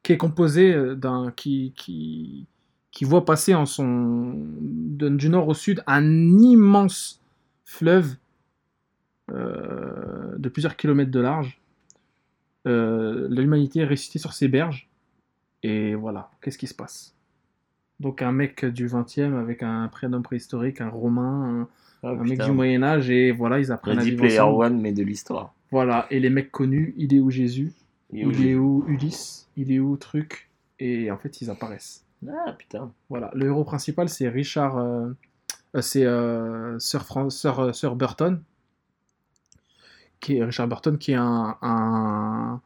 qui 0.04 0.14
est 0.14 0.18
composée 0.18 0.74
euh, 0.74 0.96
d'un 0.96 1.32
qui, 1.32 1.74
qui, 1.76 2.46
qui 2.92 3.06
voit 3.06 3.24
passer 3.26 3.56
en 3.56 3.66
son 3.66 4.34
de- 4.60 5.10
du 5.10 5.30
nord 5.30 5.48
au 5.48 5.54
sud 5.54 5.82
un 5.88 6.04
immense 6.40 7.22
fleuve 7.64 8.16
euh, 9.32 10.38
de 10.38 10.50
plusieurs 10.50 10.76
kilomètres 10.76 11.12
de 11.12 11.20
large. 11.20 11.60
Euh, 12.68 13.28
L'humanité 13.30 13.80
est 13.80 13.86
ressuscitée 13.86 14.20
sur 14.20 14.34
ces 14.34 14.48
berges. 14.48 14.90
Et 15.64 15.96
voilà, 15.96 16.30
qu'est-ce 16.42 16.58
qui 16.58 16.68
se 16.68 16.74
passe? 16.74 17.13
Donc 18.00 18.22
un 18.22 18.32
mec 18.32 18.66
du 18.66 18.88
20e 18.88 19.36
avec 19.36 19.64
un 19.64 19.88
prénom 19.88 20.22
préhistorique, 20.22 20.82
un 20.82 20.90
romain, 20.90 21.62
un, 21.62 21.68
Ah, 22.04 22.10
un 22.10 22.24
mec 22.24 22.40
du 22.40 22.52
Moyen 22.52 22.84
Âge, 22.84 23.10
et 23.10 23.32
voilà, 23.32 23.60
ils 23.60 23.72
apprennent 23.72 23.98
à 23.98 24.02
Ready 24.02 24.12
vivre 24.12 24.24
Player 24.24 24.40
ensemble. 24.40 24.64
One, 24.66 24.82
mais 24.82 24.92
de 24.92 25.04
l'histoire. 25.04 25.54
Voilà, 25.72 26.06
et 26.12 26.20
les 26.20 26.30
mecs 26.30 26.52
connus, 26.52 26.94
il 26.98 27.14
est 27.16 27.20
où 27.20 27.30
Jésus? 27.32 27.72
Il 28.12 28.20
est 28.20 28.26
où, 28.26 28.32
Il 28.32 28.48
est 28.48 28.56
où 28.56 28.84
Ulysse? 28.88 29.48
Il 29.58 29.72
est 29.72 29.80
où 29.80 29.96
truc? 29.98 30.50
Et 30.80 31.10
en 31.12 31.18
fait, 31.18 31.42
ils 31.42 31.50
apparaissent. 31.50 32.04
Ah 32.28 32.54
putain. 32.58 32.92
Voilà, 33.10 33.32
le 33.34 33.46
héros 33.48 33.64
principal, 33.64 34.10
c'est 34.10 34.30
Richard. 34.30 34.78
euh, 34.78 35.10
euh, 35.76 35.82
c'est 35.82 36.06
euh, 36.06 36.78
Sir, 36.80 37.06
Fran- 37.06 37.30
Sir, 37.30 37.74
Sir 37.76 37.96
Burton. 37.96 38.42
Qui 40.20 40.38
est 40.38 40.44
Richard 40.44 40.68
Burton, 40.68 40.98
qui 40.98 41.12
est 41.12 41.16
un, 41.16 41.58
un, 41.62 42.62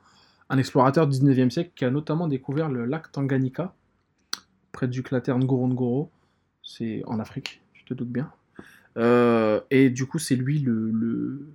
un 0.50 0.58
explorateur 0.58 1.08
du 1.08 1.12
19e 1.18 1.50
siècle 1.50 1.72
qui 1.76 1.86
a 1.86 1.90
notamment 1.90 2.28
découvert 2.28 2.70
le 2.70 2.86
lac 2.86 3.12
Tanganyika, 3.12 3.74
près 4.78 4.88
du 4.88 5.02
cratère 5.02 5.40
Ngorongoro. 5.40 6.12
C'est 6.62 7.02
en 7.08 7.20
Afrique, 7.20 7.62
je 7.74 7.84
te 7.86 7.94
doute 7.96 8.10
bien. 8.10 8.32
Euh, 8.98 9.60
et 9.72 9.90
du 9.90 10.06
coup, 10.06 10.20
c'est 10.20 10.36
lui 10.36 10.60
le, 10.60 10.92
le, 10.92 11.48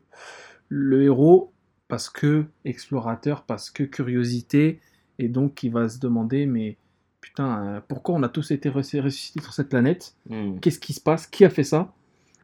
le 0.68 1.02
héros 1.04 1.52
parce 1.86 2.10
que 2.10 2.46
explorateur, 2.64 3.44
parce 3.44 3.70
que 3.70 3.84
curiosité, 3.84 4.80
et 5.20 5.28
donc 5.28 5.62
il 5.62 5.70
va 5.70 5.88
se 5.88 6.00
demander, 6.00 6.46
mais 6.46 6.76
putain, 7.20 7.64
euh, 7.64 7.80
pourquoi 7.86 8.16
on 8.16 8.22
a 8.24 8.28
tous 8.28 8.50
été 8.50 8.68
ressusc- 8.70 9.00
ressuscités 9.02 9.40
sur 9.40 9.52
cette 9.52 9.68
planète? 9.68 10.16
Hmm. 10.28 10.58
Qu'est-ce 10.60 10.80
qui 10.80 10.92
se 10.92 11.00
passe? 11.00 11.26
Qui 11.28 11.44
a 11.44 11.50
fait 11.50 11.64
ça? 11.64 11.92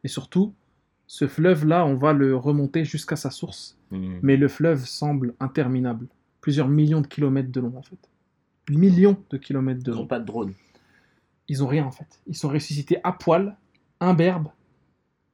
Et 0.05 0.09
surtout, 0.09 0.53
ce 1.09 1.27
fleuve-là, 1.27 1.85
on 1.87 1.97
va 1.97 2.13
le 2.13 2.37
remonter 2.37 2.85
jusqu'à 2.85 3.17
sa 3.17 3.31
source, 3.31 3.77
Hmm. 3.91 4.19
mais 4.23 4.37
le 4.37 4.47
fleuve 4.49 4.85
semble 4.85 5.35
interminable. 5.41 6.07
Plusieurs 6.41 6.69
millions 6.69 7.01
de 7.01 7.07
kilomètres 7.09 7.51
de 7.51 7.61
long, 7.61 7.75
en 7.77 7.83
fait. 7.83 7.99
Millions 8.71 9.17
de 9.31 9.39
kilomètres 9.39 9.83
de 9.83 9.91
Ils 9.91 9.95
long. 9.95 10.03
ont 10.03 10.07
pas 10.07 10.21
de 10.21 10.27
drone. 10.27 10.53
Ils 11.49 11.65
ont 11.65 11.67
rien, 11.67 11.85
en 11.87 11.91
fait. 11.91 12.21
Ils 12.27 12.37
sont 12.37 12.49
ressuscités 12.49 12.99
à 13.05 13.13
poil, 13.13 13.57
imberbes, 14.01 14.49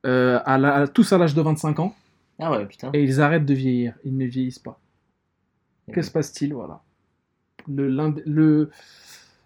euh, 0.06 0.38
à 0.44 0.58
la- 0.58 0.74
à- 0.76 0.86
tous 0.88 1.12
à 1.12 1.18
l'âge 1.18 1.34
de 1.34 1.42
25 1.42 1.78
ans, 1.80 1.94
Ah 2.38 2.50
ouais, 2.52 2.66
putain. 2.66 2.90
et 2.92 3.02
ils 3.02 3.20
arrêtent 3.20 3.46
de 3.46 3.54
vieillir. 3.54 3.94
Ils 4.04 4.16
ne 4.16 4.24
vieillissent 4.26 4.58
pas. 4.58 4.78
Que 5.92 6.00
se 6.02 6.10
passe-t-il? 6.10 6.54
Voilà. 6.54 6.80
Le, 7.68 7.88
le, 8.26 8.70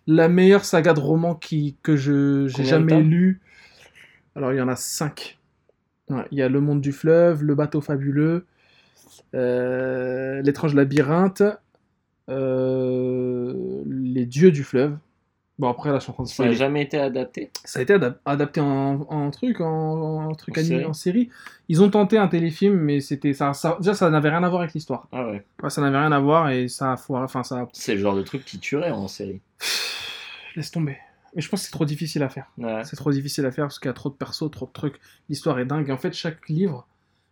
la 0.07 0.29
meilleure 0.29 0.65
saga 0.65 0.93
de 0.95 1.01
roman 1.01 1.35
qui, 1.35 1.77
que 1.83 1.97
je 1.97 2.47
j'ai 2.49 2.63
jamais 2.65 3.01
lu. 3.03 3.41
Alors, 4.37 4.53
il 4.53 4.57
y 4.57 4.61
en 4.61 4.69
a 4.69 4.77
cinq. 4.77 5.39
Ouais, 6.11 6.25
Il 6.31 6.39
y 6.39 6.43
a 6.43 6.49
Le 6.49 6.61
Monde 6.61 6.81
du 6.81 6.93
Fleuve, 6.93 7.43
Le 7.45 7.55
Bateau 7.55 7.81
Fabuleux, 7.81 8.47
euh, 9.35 10.41
L'étrange 10.43 10.75
labyrinthe, 10.75 11.43
euh, 12.29 13.83
Les 13.87 14.27
Dieux 14.27 14.51
du 14.51 14.63
Fleuve. 14.65 14.97
Bon, 15.59 15.69
après, 15.69 15.91
train 15.99 15.99
de 15.99 16.13
Ça 16.13 16.23
a 16.23 16.27
spoiler. 16.27 16.55
jamais 16.55 16.83
été 16.83 16.99
adapté 16.99 17.51
Ça 17.65 17.81
a 17.81 17.83
été 17.83 17.93
adap- 17.95 18.19
adapté 18.25 18.61
en, 18.61 19.01
en 19.11 19.31
truc, 19.33 19.61
en, 19.61 20.29
en 20.29 20.35
truc 20.37 20.57
En 20.57 20.61
animé, 20.61 20.77
série 20.77 20.85
en 20.87 20.93
série. 20.93 21.31
Ils 21.69 21.83
ont 21.83 21.91
tenté 21.91 22.17
un 22.17 22.29
téléfilm, 22.29 22.75
mais 22.77 23.01
c'était 23.01 23.33
ça, 23.33 23.53
ça- 23.55 23.77
déjà 23.81 23.95
ça 23.95 24.09
n'avait 24.09 24.29
rien 24.31 24.45
à 24.45 24.49
voir 24.49 24.63
avec 24.63 24.75
l'histoire. 24.75 25.09
Ah 25.11 25.27
ouais. 25.27 25.45
Ouais, 25.63 25.71
ça 25.71 25.81
n'avait 25.81 25.99
rien 25.99 26.13
à 26.13 26.21
voir 26.21 26.51
et 26.51 26.69
ça 26.69 26.93
a 26.93 26.97
foiré. 26.97 27.25
Enfin, 27.25 27.43
ça. 27.43 27.67
C'est 27.73 27.95
le 27.95 28.01
genre 28.01 28.15
de 28.15 28.23
truc 28.23 28.45
qui 28.45 28.61
tuerait 28.61 28.93
en 28.93 29.09
série. 29.09 29.41
Laisse 30.57 30.71
tomber. 30.71 30.97
Mais 31.35 31.43
je 31.43 31.49
pense 31.49 31.61
que 31.61 31.67
c'est 31.67 31.73
trop 31.73 31.85
difficile 31.85 32.23
à 32.23 32.29
faire. 32.29 32.47
Ouais. 32.57 32.83
C'est 32.85 32.97
trop 32.97 33.11
difficile 33.11 33.45
à 33.45 33.51
faire 33.51 33.65
parce 33.65 33.79
qu'il 33.79 33.89
y 33.89 33.91
a 33.91 33.95
trop 33.95 34.09
de 34.11 34.15
persos, 34.15 34.51
trop 34.51 34.67
de 34.67 34.73
trucs. 34.73 34.99
L'histoire 35.29 35.59
est 35.59 35.67
dingue. 35.67 35.91
En 35.91 35.99
fait, 35.99 36.13
chaque 36.15 36.49
livre, 36.49 36.87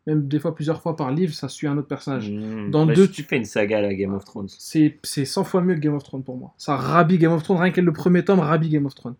même 0.06 0.28
des 0.28 0.38
fois 0.38 0.54
plusieurs 0.54 0.80
fois 0.80 0.96
par 0.96 1.10
livre, 1.10 1.34
ça 1.34 1.48
suit 1.48 1.66
un 1.66 1.76
autre 1.76 1.88
personnage. 1.88 2.30
Hmm. 2.30 2.70
Dans 2.70 2.86
Bah, 2.86 2.94
deux, 2.94 3.06
si 3.06 3.12
tu 3.12 3.22
fais 3.24 3.36
une 3.36 3.44
saga 3.44 3.80
la 3.80 3.94
Game 3.94 4.14
of 4.14 4.24
Thrones. 4.24 4.48
C'est 4.48 4.98
c'est 5.02 5.24
100 5.24 5.44
fois 5.44 5.62
mieux 5.62 5.74
que 5.74 5.80
Game 5.80 5.94
of 5.94 6.04
Thrones 6.04 6.22
pour 6.22 6.36
moi. 6.36 6.54
Ça 6.58 6.76
rabit 6.76 7.18
Game 7.18 7.32
of 7.32 7.42
Thrones. 7.42 7.60
Rien 7.60 7.72
que 7.72 7.80
le 7.80 7.92
premier 7.92 8.24
tome 8.24 8.40
rabit 8.40 8.68
Game 8.68 8.86
of 8.86 8.94
Thrones. 8.94 9.16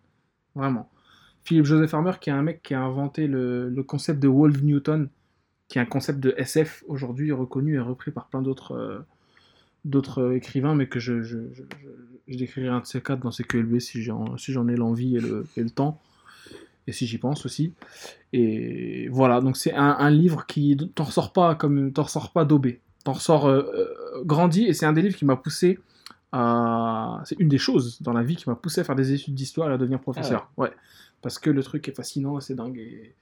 Vraiment. 0.55 0.89
Philippe 1.43 1.65
Joseph 1.65 1.89
Farmer, 1.89 2.13
qui 2.19 2.29
est 2.29 2.33
un 2.33 2.41
mec 2.41 2.61
qui 2.61 2.73
a 2.73 2.81
inventé 2.81 3.27
le, 3.27 3.69
le 3.69 3.83
concept 3.83 4.19
de 4.19 4.27
Wolf 4.27 4.61
Newton, 4.63 5.09
qui 5.67 5.77
est 5.77 5.81
un 5.81 5.85
concept 5.85 6.19
de 6.19 6.33
SF 6.37 6.83
aujourd'hui 6.87 7.31
reconnu 7.31 7.75
et 7.75 7.79
repris 7.79 8.11
par 8.11 8.27
plein 8.27 8.41
d'autres 8.41 8.73
euh, 8.73 8.99
d'autres 9.85 10.21
euh, 10.21 10.35
écrivains, 10.35 10.75
mais 10.75 10.87
que 10.87 10.99
je, 10.99 11.21
je, 11.21 11.37
je, 11.53 12.37
décrirai 12.37 12.67
un 12.67 12.79
de 12.81 12.85
ces 12.85 13.01
quatre 13.01 13.21
dans 13.21 13.31
CQLB 13.31 13.79
si 13.79 14.01
j'en 14.01 14.37
si 14.37 14.51
j'en 14.51 14.67
ai 14.67 14.75
l'envie 14.75 15.15
et 15.15 15.19
le, 15.19 15.45
et 15.55 15.63
le 15.63 15.69
temps, 15.69 16.01
et 16.87 16.91
si 16.93 17.05
j'y 17.05 17.17
pense 17.17 17.45
aussi. 17.45 17.73
Et 18.33 19.07
voilà, 19.09 19.41
donc 19.41 19.57
c'est 19.57 19.73
un, 19.73 19.95
un 19.99 20.09
livre 20.09 20.45
qui 20.45 20.77
t'en 20.95 21.03
ressort 21.03 21.33
pas 21.33 21.55
comme 21.55 21.91
t'en 21.93 22.03
ressors 22.03 22.31
pas 22.31 22.45
daubé, 22.45 22.79
t'en 23.03 23.13
ressors 23.13 23.45
euh, 23.47 23.61
euh, 23.73 24.23
grandi, 24.25 24.63
et 24.65 24.73
c'est 24.73 24.85
un 24.85 24.93
des 24.93 25.01
livres 25.01 25.17
qui 25.17 25.25
m'a 25.25 25.35
poussé 25.35 25.79
à... 26.31 27.21
C'est 27.25 27.39
une 27.39 27.47
des 27.49 27.57
choses 27.57 28.01
dans 28.01 28.13
la 28.13 28.23
vie 28.23 28.35
qui 28.35 28.49
m'a 28.49 28.55
poussé 28.55 28.81
à 28.81 28.83
faire 28.83 28.95
des 28.95 29.13
études 29.13 29.33
d'histoire 29.35 29.69
et 29.69 29.73
à 29.73 29.77
devenir 29.77 29.99
professeur. 29.99 30.49
ouais. 30.57 30.71
Parce 31.21 31.39
que 31.39 31.49
le 31.49 31.63
truc 31.63 31.87
est 31.87 31.95
fascinant, 31.95 32.39
c'est 32.39 32.53
dingue. 32.53 32.77
Et, 32.77 33.13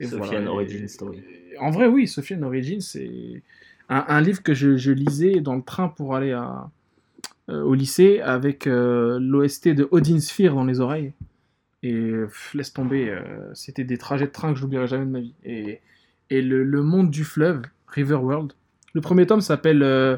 et 0.00 0.06
Sofiane 0.06 0.44
voilà. 0.44 0.52
Origin 0.52 0.82
Et- 0.84 0.88
Story. 0.88 1.22
En 1.60 1.70
vrai, 1.70 1.86
oui, 1.86 2.08
Sofiane 2.08 2.42
Origin, 2.44 2.80
c'est 2.80 3.42
un, 3.88 4.04
un 4.08 4.20
livre 4.20 4.42
que 4.42 4.52
je, 4.52 4.76
je 4.76 4.90
lisais 4.90 5.40
dans 5.40 5.54
le 5.54 5.62
train 5.62 5.88
pour 5.88 6.16
aller 6.16 6.32
à, 6.32 6.68
euh, 7.48 7.62
au 7.62 7.74
lycée 7.74 8.20
avec 8.20 8.66
l'OST 8.66 9.68
de 9.68 9.86
Odin 9.90 10.18
Sphere 10.18 10.54
dans 10.54 10.64
les 10.64 10.80
oreilles. 10.80 11.12
Et 11.82 12.02
pff, 12.26 12.54
laisse 12.54 12.72
tomber, 12.72 13.08
euh, 13.08 13.20
c'était 13.54 13.84
des 13.84 13.96
trajets 13.98 14.26
de 14.26 14.30
train 14.32 14.52
que 14.52 14.58
je 14.58 14.62
n'oublierai 14.64 14.86
jamais 14.86 15.06
de 15.06 15.10
ma 15.10 15.20
vie. 15.20 15.34
Et, 15.44 15.80
et 16.28 16.42
le, 16.42 16.62
le 16.62 16.82
monde 16.82 17.10
du 17.10 17.24
fleuve, 17.24 17.62
River 17.88 18.16
World. 18.16 18.52
Le 18.92 19.00
premier 19.00 19.26
tome 19.26 19.40
s'appelle 19.40 19.82
euh, 19.82 20.16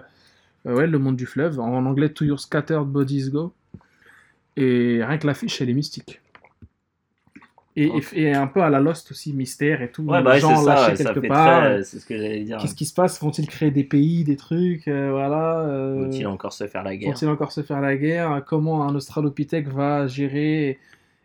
euh, 0.67 0.75
ouais, 0.75 0.87
Le 0.87 0.99
monde 0.99 1.17
du 1.17 1.27
fleuve, 1.27 1.61
en 1.61 1.85
anglais 1.87 2.09
To 2.09 2.25
Your 2.25 2.41
Scattered 2.41 2.87
Bodies 2.87 3.31
Go. 3.31 3.53
Et 4.57 5.03
rien 5.05 5.19
que 5.19 5.27
l'affiche, 5.27 5.61
elle 5.61 5.71
est 5.71 5.75
mystique. 5.75 6.21
Et, 7.75 7.87
et- 8.13 8.23
et 8.25 8.35
un 8.35 8.47
peu 8.49 8.61
à 8.63 8.69
la 8.69 8.81
Lost 8.81 9.11
aussi, 9.13 9.33
mystère 9.33 9.81
et 9.81 9.91
tout. 9.91 10.03
Ouais, 10.03 10.19
les 10.19 10.25
bah 10.25 10.33
ouais, 10.33 10.41
gens 10.41 10.57
ça, 10.57 10.75
lâchés 10.75 10.97
ça 10.97 11.15
quelque 11.15 11.27
part. 11.27 11.63
que. 11.63 12.59
Qu'est-ce 12.61 12.75
qui 12.75 12.85
se 12.85 12.93
passe? 12.93 13.19
Vont-ils 13.23 13.47
créer 13.47 13.71
des 13.71 13.85
pays, 13.85 14.25
des 14.25 14.37
trucs 14.37 14.89
euh, 14.89 15.11
Voilà. 15.11 15.61
euh, 15.61 16.05
Vont-ils 16.05 16.27
encore 16.27 16.53
se 16.53 16.67
faire 16.67 16.83
la 16.83 16.95
guerre? 16.97 17.13
Vont-ils 17.13 17.29
encore 17.29 17.51
se 17.53 17.63
faire 17.63 17.81
la 17.81 17.97
guerre? 17.97 18.43
Comment 18.47 18.87
un 18.87 18.95
Australopithèque 18.95 19.69
va 19.69 20.07
gérer 20.07 20.79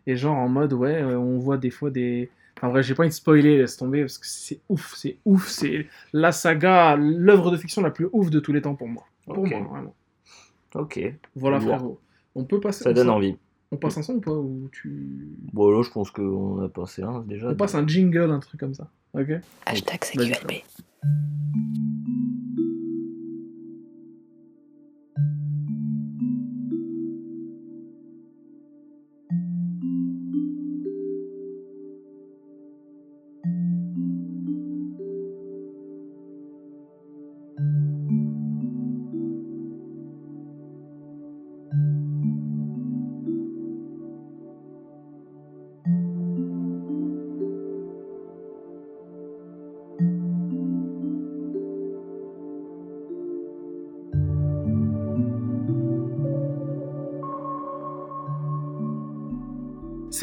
et, 0.07 0.15
genre 0.15 0.35
en 0.35 0.49
mode, 0.49 0.73
ouais, 0.73 1.01
euh, 1.01 1.19
on 1.19 1.38
voit 1.38 1.57
des 1.57 1.69
fois 1.69 1.91
des. 1.91 2.29
Enfin, 2.57 2.69
vrai, 2.69 2.81
j'ai 2.81 2.95
pas 2.95 3.03
envie 3.03 3.09
de 3.09 3.13
spoiler, 3.13 3.57
laisse 3.57 3.77
tomber, 3.77 4.01
parce 4.01 4.17
que 4.17 4.25
c'est 4.25 4.59
ouf, 4.67 4.95
c'est 4.95 5.17
ouf, 5.25 5.47
c'est 5.47 5.85
la 6.11 6.31
saga, 6.31 6.95
l'œuvre 6.95 7.51
de 7.51 7.57
fiction 7.57 7.83
la 7.83 7.91
plus 7.91 8.07
ouf 8.13 8.31
de 8.31 8.40
tous 8.40 8.51
les 8.51 8.61
temps 8.61 8.73
pour 8.73 8.88
moi. 8.88 9.03
Pour 9.25 9.38
Ok. 9.40 9.51
moi, 9.51 9.59
vraiment. 9.59 9.95
Ok. 10.73 10.99
Voilà, 11.35 11.59
frérot. 11.59 11.99
On 12.33 12.45
peut 12.45 12.59
passer. 12.59 12.83
Ça 12.83 12.90
on 12.90 12.93
donne 12.93 13.09
envie. 13.09 13.38
On 13.72 13.77
passe 13.77 13.97
un 13.97 14.01
son 14.01 14.13
ou 14.15 14.22
pas 14.22 14.31
ou 14.31 14.69
tu... 14.72 15.27
Bon, 15.51 15.69
là, 15.69 15.81
je 15.83 15.90
pense 15.90 16.09
qu'on 16.09 16.63
a 16.63 16.69
passé 16.69 17.03
un 17.03 17.19
déjà. 17.22 17.49
On 17.49 17.56
passe 17.56 17.75
un 17.75 17.85
jingle, 17.85 18.31
un 18.31 18.40
truc 18.40 18.59
comme 18.59 18.73
ça. 18.73 18.90
Ok? 19.13 19.29
Hashtag. 19.65 20.03
CQLB. 20.06 20.51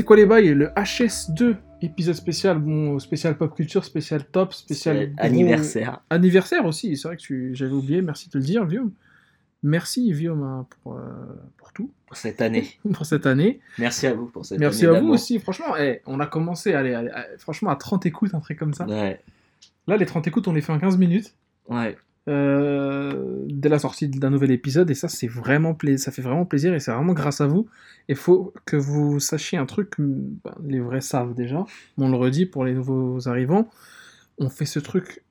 C'est 0.04 0.08
quoi 0.08 0.16
les 0.16 0.26
bails? 0.26 0.52
Le 0.52 0.66
HS2, 0.76 1.56
épisode 1.80 2.14
spécial, 2.14 2.58
bon, 2.58 2.98
spécial 2.98 3.38
pop 3.38 3.56
culture, 3.56 3.82
spécial 3.86 4.22
top, 4.26 4.52
spécial 4.52 5.14
gros- 5.14 5.24
anniversaire. 5.24 6.02
Anniversaire 6.10 6.66
aussi, 6.66 6.94
c'est 6.98 7.08
vrai 7.08 7.16
que 7.16 7.22
tu... 7.22 7.54
j'avais 7.54 7.72
oublié, 7.72 8.02
merci 8.02 8.26
de 8.26 8.32
te 8.32 8.36
le 8.36 8.44
dire, 8.44 8.66
Guillaume. 8.66 8.92
Merci, 9.62 10.12
Guillaume, 10.12 10.42
hein, 10.42 10.66
pour, 10.82 10.96
euh, 10.96 11.00
pour 11.56 11.72
tout, 11.72 11.90
Pour 12.06 12.18
cette 12.18 12.42
année. 12.42 12.68
pour 12.92 13.06
cette 13.06 13.24
année. 13.24 13.60
Merci 13.78 14.06
à 14.06 14.12
vous 14.12 14.26
pour 14.26 14.44
cette 14.44 14.58
Merci 14.58 14.84
année. 14.84 14.98
à 14.98 15.00
vous 15.00 15.08
aussi, 15.08 15.38
franchement, 15.38 15.74
eh, 15.78 16.02
on 16.04 16.20
a 16.20 16.26
commencé 16.26 16.74
allez, 16.74 16.92
allez, 16.92 17.08
allez, 17.08 17.38
franchement 17.38 17.70
à 17.70 17.76
30 17.76 18.04
écoutes, 18.04 18.34
un 18.34 18.40
truc 18.40 18.58
comme 18.58 18.74
ça. 18.74 18.84
Ouais. 18.86 19.22
Là, 19.86 19.96
les 19.96 20.04
30 20.04 20.26
écoutes, 20.26 20.46
on 20.48 20.52
les 20.52 20.60
fait 20.60 20.72
en 20.72 20.78
15 20.78 20.98
minutes. 20.98 21.34
Ouais. 21.70 21.96
Euh, 22.28 23.44
dès 23.48 23.68
la 23.68 23.78
sortie 23.78 24.08
d'un 24.08 24.30
nouvel 24.30 24.50
épisode 24.50 24.90
et 24.90 24.94
ça 24.94 25.08
c'est 25.08 25.26
vraiment 25.26 25.76
ça 25.96 26.10
fait 26.10 26.22
vraiment 26.22 26.46
plaisir 26.46 26.74
et 26.74 26.80
c'est 26.80 26.90
vraiment 26.92 27.12
grâce 27.12 27.40
à 27.40 27.46
vous 27.46 27.66
il 28.08 28.16
faut 28.16 28.54
que 28.64 28.76
vous 28.76 29.20
sachiez 29.20 29.58
un 29.58 29.66
truc 29.66 29.92
ben, 29.98 30.54
les 30.64 30.80
vrais 30.80 31.00
savent 31.02 31.34
déjà 31.34 31.64
on 31.98 32.08
le 32.08 32.16
redit 32.16 32.46
pour 32.46 32.64
les 32.64 32.72
nouveaux 32.74 33.28
arrivants 33.28 33.68
on 34.38 34.48
fait 34.48 34.64
ce 34.64 34.78
truc 34.78 35.22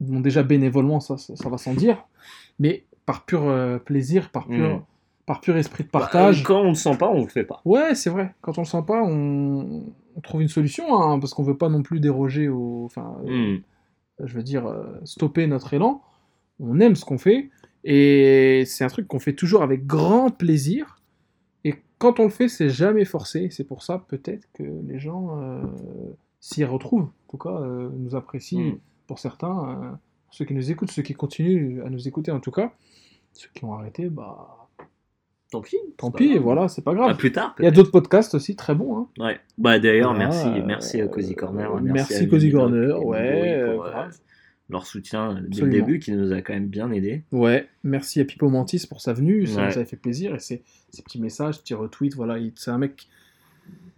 bon 0.00 0.20
déjà 0.20 0.42
bénévolement 0.42 1.00
ça, 1.00 1.16
ça, 1.16 1.34
ça 1.36 1.48
va 1.48 1.56
sans 1.58 1.72
dire 1.74 2.04
mais 2.58 2.84
par 3.06 3.24
pur 3.24 3.48
euh, 3.48 3.78
plaisir 3.78 4.30
par 4.30 4.46
pur 4.46 4.76
Mm. 4.76 4.82
par 5.26 5.40
pur 5.40 5.56
esprit 5.56 5.84
de 5.84 5.88
Bah, 5.90 6.00
partage 6.00 6.42
quand 6.44 6.60
on 6.60 6.70
ne 6.70 6.74
sent 6.74 6.96
pas, 6.98 7.08
on 7.08 7.22
le 7.22 7.28
fait 7.28 7.44
pas. 7.44 7.60
Ouais, 7.64 7.94
c'est 7.96 8.10
vrai. 8.10 8.34
Quand 8.42 8.58
on 8.58 8.60
le 8.60 8.66
sent 8.66 8.82
pas, 8.86 9.02
on, 9.02 9.84
on 10.14 10.20
trouve 10.20 10.40
une 10.42 10.46
solution, 10.48 10.84
hein, 11.02 11.18
parce 11.18 11.34
qu'on 11.34 11.42
veut 11.42 11.56
pas 11.56 11.68
non 11.68 11.82
plus 11.82 11.98
déroger 11.98 12.48
au. 12.48 12.84
Enfin, 12.84 13.16
euh, 13.26 13.56
Hmm. 13.56 13.60
je 14.24 14.34
veux 14.36 14.44
dire, 14.44 14.66
euh, 14.66 14.84
stopper 15.04 15.48
notre 15.48 15.74
élan. 15.74 16.00
On 16.60 16.80
aime 16.80 16.96
ce 16.96 17.04
qu'on 17.04 17.18
fait, 17.18 17.50
et 17.84 18.64
c'est 18.66 18.84
un 18.84 18.88
truc 18.88 19.06
qu'on 19.08 19.18
fait 19.20 19.34
toujours 19.34 19.62
avec 19.62 19.86
grand 19.86 20.30
plaisir. 20.30 21.00
Et 21.64 21.74
quand 21.98 22.20
on 22.20 22.24
le 22.24 22.30
fait, 22.30 22.48
c'est 22.48 22.68
jamais 22.70 23.04
forcé. 23.04 23.48
C'est 23.50 23.64
pour 23.64 23.82
ça 23.82 24.04
peut-être 24.08 24.48
que 24.54 24.62
les 24.86 24.98
gens 24.98 25.40
euh, 25.40 25.62
s'y 26.40 26.64
retrouvent. 26.64 27.08
En 27.28 27.30
tout 27.30 27.38
cas, 27.38 27.50
euh, 27.60 27.88
nous 27.96 28.14
apprécient 28.16 28.60
Mm. 28.60 28.78
pour 29.06 29.18
certains, 29.18 29.68
euh, 29.70 29.90
ceux 30.30 30.44
qui 30.44 30.54
nous 30.54 30.70
écoutent, 30.70 30.90
ceux 30.90 31.02
qui 31.02 31.14
continuent 31.14 31.82
à 31.84 31.90
nous 31.90 32.06
écouter 32.08 32.30
en 32.32 32.40
tout 32.40 32.50
cas. 32.52 32.72
Ceux 33.32 33.48
qui 33.54 33.64
ont 33.64 33.74
arrêté, 33.74 34.08
bah 34.08 34.68
Tant 35.52 35.60
pis. 35.60 35.76
tant 35.96 36.10
pis, 36.10 36.30
grave. 36.32 36.42
voilà, 36.42 36.68
c'est 36.68 36.82
pas 36.82 36.90
À 36.90 36.94
grave. 36.94 37.16
plus 37.16 37.30
tard. 37.30 37.54
Il 37.60 37.64
y 37.64 37.68
a 37.68 37.70
d'autres 37.70 37.92
podcasts 37.92 38.34
aussi 38.34 38.56
très 38.56 38.74
bons. 38.74 38.96
Hein. 38.98 39.08
Ouais. 39.18 39.38
Bah 39.58 39.78
d'ailleurs, 39.78 40.12
Voilà, 40.12 40.28
merci, 40.30 40.48
euh, 40.48 40.62
merci 40.66 41.00
à 41.00 41.06
Cozy 41.06 41.36
Corner. 41.36 41.70
euh, 41.72 41.80
Merci, 41.80 42.14
merci 42.14 42.24
à 42.24 42.26
Cozy 42.28 42.50
Corner, 42.50 43.04
ouais, 43.06 43.72
pour, 43.74 43.84
euh, 43.84 43.90
euh. 43.94 44.08
Leur 44.68 44.86
soutien 44.86 45.40
dès 45.46 45.62
le 45.62 45.68
début 45.70 45.98
qui 46.00 46.12
nous 46.12 46.32
a 46.32 46.42
quand 46.42 46.52
même 46.54 46.66
bien 46.66 46.90
aidé. 46.90 47.22
Ouais, 47.32 47.68
merci 47.84 48.20
à 48.20 48.24
Pipo 48.24 48.48
Mantis 48.48 48.84
pour 48.88 49.00
sa 49.00 49.12
venue, 49.12 49.46
ça 49.46 49.60
Ouais. 49.60 49.66
nous 49.68 49.76
avait 49.76 49.84
fait 49.86 49.96
plaisir. 49.96 50.34
Et 50.34 50.38
ses, 50.40 50.62
ses 50.90 51.02
petits 51.02 51.20
messages, 51.20 51.58
petits 51.60 51.74
retweets, 51.74 52.14
voilà, 52.16 52.38
il- 52.38 52.52
c'est 52.56 52.70
un 52.70 52.78
mec. 52.78 53.06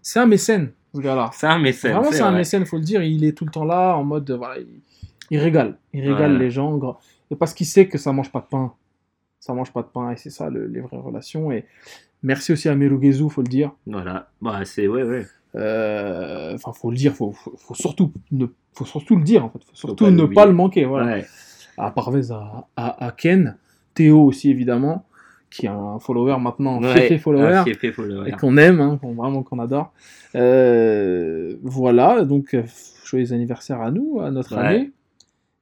C'est 0.02 0.18
un 0.18 0.26
mécène, 0.26 0.70
ce 0.94 1.00
gars-là. 1.00 1.30
C'est 1.32 1.46
un 1.46 1.58
mécène. 1.58 1.92
Vraiment, 1.92 2.12
c'est 2.12 2.20
un 2.22 2.30
vrai. 2.30 2.38
mécène, 2.38 2.64
faut 2.66 2.76
le 2.78 2.84
dire. 2.84 3.02
Il 3.02 3.24
est 3.24 3.32
tout 3.32 3.44
le 3.44 3.50
temps 3.50 3.64
là, 3.64 3.96
en 3.96 4.04
mode. 4.04 4.30
Voilà, 4.30 4.58
il, 4.60 4.66
il 5.30 5.38
régale. 5.38 5.78
Il 5.92 6.00
régale 6.02 6.32
Ouais. 6.34 6.38
les 6.38 6.50
gens. 6.50 6.78
Et 7.30 7.36
parce 7.36 7.52
qu'il 7.54 7.66
sait 7.66 7.86
que 7.88 7.98
ça 7.98 8.12
mange 8.12 8.30
pas 8.32 8.40
de 8.40 8.46
pain. 8.46 8.72
Ça 9.40 9.54
mange 9.54 9.72
pas 9.72 9.82
de 9.82 9.88
pain, 9.88 10.10
et 10.10 10.16
c'est 10.16 10.30
ça 10.30 10.50
le- 10.50 10.66
les 10.66 10.80
vraies 10.80 10.96
relations. 10.98 11.52
Et 11.52 11.64
merci 12.22 12.52
aussi 12.52 12.68
à 12.68 12.74
Merugezu, 12.74 13.28
faut 13.30 13.42
le 13.42 13.48
dire. 13.48 13.72
Voilà. 13.86 14.30
Bah 14.42 14.64
c'est 14.64 14.86
ouais 14.88 15.02
ouais. 15.02 15.26
Euh, 15.56 16.54
Enfin, 16.54 16.72
faut 16.72 16.90
le 16.90 16.96
dire, 16.96 17.14
faut, 17.14 17.32
faut, 17.32 17.54
faut 17.56 17.74
surtout 17.74 18.12
ne, 18.32 18.46
faut 18.72 18.84
surtout 18.84 19.16
le 19.16 19.22
dire, 19.22 19.44
en 19.44 19.48
fait. 19.50 19.58
Faut 19.64 19.74
surtout 19.74 20.04
pas 20.04 20.10
ne 20.10 20.24
pas 20.24 20.46
le 20.46 20.52
manquer, 20.52 20.84
voilà 20.84 21.06
Ouais. 21.12 21.26
à 21.76 21.90
Parvez 21.90 22.30
à, 22.32 22.66
à, 22.76 23.06
à 23.06 23.10
Ken, 23.12 23.56
Théo 23.94 24.22
aussi 24.24 24.50
évidemment, 24.50 25.04
qui 25.50 25.66
est 25.66 25.70
un 25.70 25.98
follower 26.00 26.36
maintenant, 26.40 26.80
Ouais, 26.82 27.18
follower, 27.18 27.54
un 27.54 27.64
fiefé 27.64 27.92
follower. 27.92 28.28
et 28.28 28.32
qu'on 28.32 28.56
aime, 28.56 28.80
hein, 28.80 28.98
qu'on- 29.00 29.14
vraiment 29.14 29.42
qu'on 29.42 29.58
adore. 29.58 29.92
Euh, 30.34 31.54
voilà, 31.62 32.24
donc 32.24 32.54
euh, 32.54 32.62
joyeux 33.04 33.32
anniversaire 33.32 33.80
à 33.80 33.90
nous, 33.90 34.20
à 34.20 34.30
notre 34.30 34.56
Ouais. 34.56 34.62
année, 34.62 34.90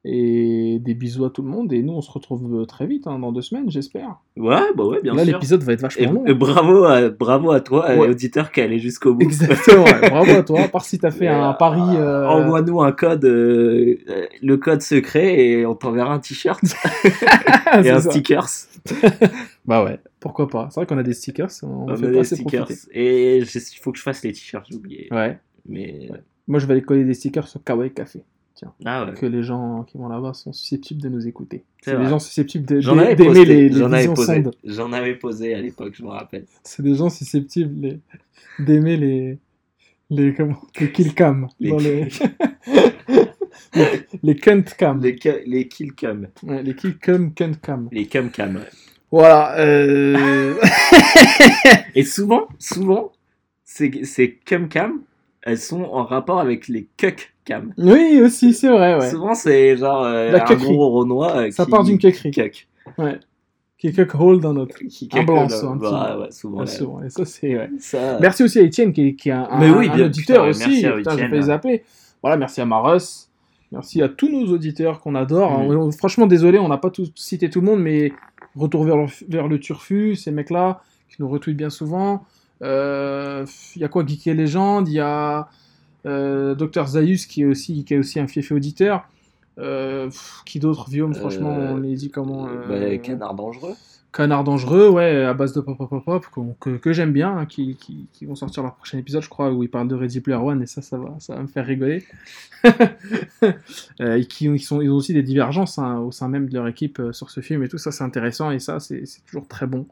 et 0.09 0.79
des 0.79 0.95
bisous 0.95 1.25
à 1.25 1.31
tout 1.31 1.43
le 1.43 1.49
monde, 1.49 1.73
et 1.73 1.83
nous 1.83 1.93
on 1.95 2.01
se 2.01 2.11
retrouve 2.11 2.61
euh, 2.61 2.65
très 2.65 2.87
vite, 2.87 3.07
hein, 3.09 3.19
dans 3.19 3.33
deux 3.33 3.43
semaines 3.43 3.69
j'espère. 3.71 4.21
Ouais 4.37 4.61
bah 4.77 4.85
ouais 4.85 5.01
bien 5.03 5.15
Là 5.15 5.25
sûr. 5.25 5.33
l'épisode 5.35 5.63
va 5.65 5.73
être 5.73 5.81
Et, 5.81 5.83
vachement 5.83 6.13
long. 6.13 6.27
et 6.27 6.35
bravo 6.35 6.85
à 6.85 7.09
bravo 7.11 7.51
à 7.51 7.61
toi, 7.61 7.89
Ouais. 7.97 8.07
l'auditeur 8.07 8.53
qui 8.53 8.61
est 8.61 8.65
allé 8.65 8.79
jusqu'au 8.79 9.15
bout. 9.15 9.23
Exactement, 9.23 9.85
ouais, 9.85 10.09
bravo 10.11 10.31
à 10.31 10.43
toi, 10.43 10.61
à 10.61 10.69
part 10.69 10.85
si 10.85 10.99
t'as 10.99 11.11
fait 11.11 11.27
un 11.29 11.53
pari... 11.55 11.81
euh, 11.97 12.27
Envoie-nous 12.27 12.81
un 12.83 12.93
code, 12.93 13.25
euh, 13.25 13.97
euh, 14.09 14.27
le 14.43 14.57
code 14.57 14.81
secret, 14.83 15.39
et 15.41 15.67
on 15.67 15.75
t'enverra 15.75 16.15
un 16.15 16.21
t-shirt 16.21 16.63
et 17.83 17.91
un 17.91 18.01
ça. 18.01 18.11
stickers. 18.11 18.47
Bah 19.67 19.83
ouais, 19.85 19.99
pourquoi 20.21 20.47
pas. 20.49 20.69
C'est 20.71 20.79
vrai 20.79 20.87
qu'on 20.87 20.99
a 20.99 21.03
des 21.03 21.13
stickers, 21.13 21.49
on, 21.65 21.67
On 21.67 21.89
a 21.89 21.97
fait 21.97 22.07
des 22.07 22.13
pas 22.13 22.21
assez 22.21 22.37
stickers. 22.37 22.65
profiter. 22.67 22.89
Et 22.95 23.39
il 23.39 23.45
faut 23.81 23.91
que 23.91 23.99
je 23.99 24.03
fasse 24.05 24.23
les 24.23 24.33
t-shirts, 24.33 24.67
j'ai 24.71 24.77
oublié. 24.77 25.09
Ouais, 25.11 25.41
Mais 25.69 26.09
moi 26.47 26.61
je 26.61 26.67
vais 26.67 26.75
aller 26.75 26.83
coller 26.83 27.05
des 27.05 27.15
stickers 27.15 27.49
sur 27.49 27.65
Kawaii 27.65 27.91
Café. 27.93 28.23
Ah 28.85 29.05
ouais. 29.07 29.15
que 29.15 29.27
les 29.27 29.43
gens 29.43 29.85
qui 29.85 29.99
vont 29.99 30.09
là-bas 30.09 30.33
sont 30.35 30.53
susceptibles 30.53 31.01
de 31.03 31.09
nous 31.09 31.27
écouter. 31.27 31.65
C'est 31.83 31.93
C'est 31.93 31.99
des 31.99 32.07
gens 32.09 32.19
susceptibles 32.19 32.65
d'aimer 32.67 33.15
les, 33.45 33.69
les 33.69 33.73
j'en 33.79 33.93
avais 33.93 34.07
posé, 34.09 34.35
sondes. 34.43 34.55
j'en 34.65 34.93
avais 34.93 35.15
posé 35.15 35.55
à 35.55 35.61
l'époque, 35.61 35.95
je 35.97 36.03
me 36.03 36.09
rappelle. 36.09 36.47
C'est 36.65 36.83
des 36.83 36.95
gens 36.95 37.11
susceptibles 37.11 37.75
les- 37.81 38.01
d'aimer 38.65 38.97
les 38.97 39.39
les 40.09 40.35
comment 40.35 40.57
les 40.81 40.93
kill 40.93 41.15
cam 41.15 41.49
Les 41.61 41.71
dans 41.71 41.79
les 41.79 42.09
les, 43.75 43.87
les 44.23 44.37
cunt 44.37 44.63
cam 44.63 45.01
Les, 45.03 45.19
les 45.47 45.69
kill 45.69 45.93
cam, 45.95 46.29
Ouais, 46.43 46.63
les 46.63 46.75
kill 46.75 46.97
cam 46.99 47.33
cunt 47.35 47.55
cam. 47.61 47.89
les 47.93 48.07
cam 48.07 48.31
cam. 48.31 48.61
Voilà. 49.11 49.59
euh, 49.59 50.55
Et 51.95 52.05
souvent, 52.05 52.49
souvent, 52.59 53.13
ces, 53.65 54.05
ces 54.05 54.35
cam 54.45 54.69
cam, 54.69 55.01
elles 55.47 55.59
sont 55.59 55.83
en 55.85 56.05
rapport 56.05 56.39
avec 56.41 56.69
les 56.69 56.87
cuck 56.99 57.33
cam. 57.47 57.73
oui 57.79 58.21
aussi 58.23 58.53
c'est 58.53 58.69
vrai 58.69 58.99
ouais. 58.99 59.09
Souvent, 59.11 59.35
c'est 59.35 59.77
genre 59.79 60.03
euh, 60.05 60.31
La 60.33 60.43
un 60.43 60.47
cuckerie. 60.47 60.65
gros 60.75 60.91
renois 60.91 61.37
euh, 61.37 61.51
Ça 61.51 61.65
qui 61.65 61.71
part 61.71 61.85
d'une 61.85 61.99
cuckerie. 61.99 62.31
cuck. 62.33 62.69
Ouais. 62.99 63.19
Qui 63.79 63.93
cuck 63.93 64.15
hold 64.15 64.41
dans 64.43 64.53
notre. 64.55 64.77
Qui 64.79 65.09
Un 65.13 65.19
cuck, 65.19 65.27
blanc, 65.27 65.49
ça, 65.49 65.67
un 65.67 65.77
petit 65.79 65.91
Bah, 65.93 66.19
ouais, 66.19 66.31
souvent. 66.31 66.59
Ouais, 66.59 66.65
là. 66.65 66.71
souvent. 66.71 67.03
Et 67.03 67.11
ça 67.11 67.25
c'est 67.25 67.57
ouais. 67.57 67.71
Ça, 67.79 68.19
Merci 68.21 68.43
aussi 68.43 68.59
à 68.59 68.63
Etienne 68.65 68.93
qui, 68.93 69.09
est- 69.09 69.15
qui 69.15 69.29
est 69.29 69.33
un, 69.33 69.49
Mais 69.59 69.67
un- 69.67 69.79
oui, 69.79 69.89
un 69.91 69.95
bien, 69.97 70.07
auditeur 70.07 70.45
putain, 70.47 70.49
aussi. 70.51 70.69
merci 70.69 70.87
à 70.87 70.93
Putain, 70.93 71.11
j'ai 71.11 71.17
Etienne. 71.17 71.31
failli 71.31 71.43
zapper. 71.43 71.83
Voilà, 72.23 72.37
merci 72.37 72.61
à 72.61 72.65
Maros. 72.67 72.99
Merci 73.73 74.01
à 74.03 74.09
tous 74.09 74.29
nos 74.31 74.47
auditeurs 74.53 75.01
qu'on 75.01 75.15
adore. 75.15 75.59
Mm. 75.61 75.77
On- 75.77 75.93
Franchement, 75.93 76.27
désolé, 76.27 76.59
on 76.59 76.69
n'a 76.69 76.79
pas 76.79 76.91
tous 76.91 77.11
cité 77.17 77.51
tout 77.51 77.61
le 77.61 77.67
monde, 77.67 77.81
mais 77.83 78.13
retour 78.57 78.85
vers 78.85 78.97
le, 78.97 79.07
vers 79.29 79.47
le 79.49 79.61
turfu, 79.61 80.17
ces 80.17 80.31
mecs-là 80.31 80.81
qui 81.11 81.17
nous 81.21 81.29
retweetent 81.29 81.57
bien 81.57 81.71
souvent. 81.71 82.25
Euh, 82.63 83.45
Il 83.75 83.83
y 83.83 83.85
a 83.85 83.89
quoi 83.89 84.05
Geek 84.07 84.27
et 84.27 84.35
Légende 84.35 84.89
Il 84.89 84.95
y 84.95 85.01
a 85.01 85.49
euh, 86.07 86.55
Dr 86.55 86.87
Zayus 86.87 87.27
qui 87.29 87.43
est 87.43 87.47
aussi, 87.47 87.85
qui 87.85 87.95
est 87.95 87.99
aussi 87.99 88.21
un 88.21 88.27
fiefé 88.27 88.55
auditeur. 88.55 89.09
Euh, 89.59 90.07
pff, 90.07 90.43
qui 90.45 90.59
d'autre 90.61 90.89
Viom, 90.91 91.15
franchement, 91.15 91.57
Euh, 91.59 91.73
on 91.73 91.77
les 91.79 91.95
dit 91.95 92.11
comment 92.11 92.47
euh, 92.47 92.91
bah, 92.91 92.99
canard 92.99 93.35
dangereux. 93.35 93.75
Canard 94.13 94.45
dangereux, 94.45 94.89
ouais, 94.89 95.25
à 95.25 95.35
base 95.35 95.53
de 95.53 95.61
pop 95.61 95.77
pop 95.77 96.03
pop 96.05 96.27
que, 96.61 96.77
que 96.77 96.93
j'aime 96.93 97.13
bien, 97.13 97.37
hein, 97.37 97.47
qui, 97.47 97.77
qui, 97.77 98.07
qui 98.13 98.25
vont 98.25 98.35
sortir 98.35 98.63
leur 98.63 98.75
prochain 98.75 98.97
épisode, 98.99 99.23
je 99.23 99.29
crois, 99.29 99.51
où 99.53 99.63
ils 99.63 99.69
parlent 99.71 99.89
de 99.89 99.95
Ready 99.95 100.21
Player 100.21 100.39
One, 100.39 100.63
et 100.63 100.67
ça, 100.67 100.81
ça 100.81 100.97
va, 100.97 101.15
ça 101.19 101.35
va 101.35 101.43
me 101.43 101.49
faire 101.49 101.67
rigoler. 101.67 102.05
Euh, 104.01 104.17
et 104.17 104.27
qui, 104.27 104.47
ils, 104.47 104.59
sont, 104.59 104.81
ils 104.81 104.91
ont 104.91 104.97
aussi 104.97 105.15
des 105.15 105.23
divergences 105.23 105.79
hein, 105.79 105.99
au 106.01 106.11
sein 106.11 106.29
même 106.29 106.49
de 106.49 106.55
leur 106.55 106.67
équipe 106.69 106.99
euh, 106.99 107.13
sur 107.13 107.31
ce 107.31 107.41
film, 107.41 107.63
et 107.63 107.69
tout 107.69 107.79
ça, 107.79 107.93
c'est 107.93 108.05
intéressant, 108.05 108.51
et 108.51 108.59
ça, 108.59 108.81
c'est 108.81 109.05
toujours 109.27 109.47
très 109.49 109.67
bon. 109.67 109.87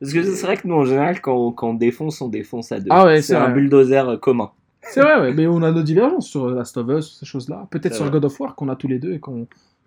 Parce 0.00 0.12
que 0.12 0.22
c'est 0.22 0.46
vrai 0.46 0.56
que 0.56 0.66
nous, 0.68 0.74
en 0.76 0.84
général, 0.84 1.20
quand 1.20 1.34
on, 1.36 1.52
quand 1.52 1.70
on 1.70 1.74
défonce, 1.74 2.20
on 2.20 2.28
défonce 2.28 2.70
à 2.72 2.80
deux. 2.80 2.88
Ah 2.90 3.04
ouais, 3.04 3.20
c'est 3.22 3.34
un 3.34 3.44
vrai. 3.44 3.52
bulldozer 3.54 4.08
euh, 4.10 4.16
commun. 4.16 4.50
C'est 4.82 5.00
vrai, 5.00 5.20
ouais, 5.20 5.32
mais 5.34 5.46
on 5.46 5.62
a 5.62 5.72
nos 5.72 5.82
divergences 5.82 6.28
sur 6.28 6.48
Last 6.48 6.76
of 6.76 6.88
Us, 6.88 7.18
ces 7.18 7.26
choses-là. 7.26 7.66
Peut-être 7.70 7.94
sur 7.94 8.04
vrai. 8.04 8.12
God 8.12 8.24
of 8.26 8.40
War, 8.40 8.54
qu'on 8.54 8.68
a 8.68 8.76
tous 8.76 8.86
les 8.88 8.98
deux, 8.98 9.14
et 9.14 9.18
qu'on 9.18 9.46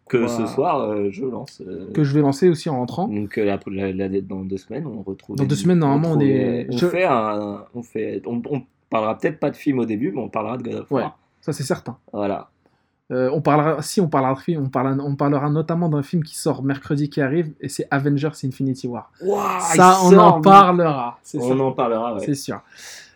Que 0.09 0.27
ce 0.27 0.45
soir, 0.45 0.81
euh, 0.81 1.07
je 1.11 1.23
lance. 1.25 1.61
euh, 1.65 1.89
que 1.93 2.03
je 2.03 2.13
vais 2.13 2.19
lancer 2.21 2.49
aussi 2.49 2.69
en 2.69 2.75
rentrant. 2.77 3.07
Donc 3.07 3.37
euh, 3.37 3.45
la, 3.45 3.57
la- 3.67 3.93
la- 4.09 4.21
dans 4.21 4.41
deux 4.41 4.57
semaines, 4.57 4.85
on 4.85 5.01
retrouve. 5.01 5.37
Dans 5.37 5.45
deux 5.45 5.55
semaines, 5.55 5.79
normalement, 5.79 6.09
on 6.09 6.11
retrouve- 6.19 6.27
est- 6.29 6.67
On 6.69 6.77
je- 6.77 6.85
fait 6.87 7.05
un, 7.05 7.63
on 7.73 7.81
fait, 7.81 8.21
on, 8.25 8.41
on 8.49 8.61
parlera 8.89 9.17
peut-être 9.17 9.39
pas 9.39 9.49
de 9.49 9.55
film 9.55 9.79
au 9.79 9.85
début, 9.85 10.11
mais 10.11 10.19
on 10.21 10.27
parlera 10.29 10.57
de 10.57 10.63
God 10.63 10.75
of 10.75 10.91
War. 10.91 11.17
Ça, 11.39 11.53
c'est 11.53 11.63
certain. 11.63 11.97
Voilà. 12.11 12.49
Euh, 13.11 13.29
on 13.33 13.41
parlera, 13.41 13.81
si 13.81 13.99
on 13.99 14.07
parlera 14.07 14.33
de 14.35 14.39
film, 14.39 14.63
on 14.63 14.69
parlera, 14.69 14.95
on 15.03 15.15
parlera 15.15 15.49
notamment 15.49 15.89
d'un 15.89 16.01
film 16.01 16.23
qui 16.23 16.37
sort 16.37 16.63
mercredi 16.63 17.09
qui 17.09 17.19
arrive, 17.19 17.51
et 17.59 17.67
c'est 17.67 17.85
Avengers 17.91 18.29
Infinity 18.45 18.87
War. 18.87 19.11
Ça, 19.75 19.97
on 20.05 20.17
en 20.17 20.39
parlera. 20.39 21.19
C'est 21.21 21.37
On 21.39 21.47
sûr. 21.55 21.65
en 21.65 21.71
parlera. 21.73 22.15
Ouais. 22.15 22.21
C'est 22.25 22.35
sûr. 22.35 22.61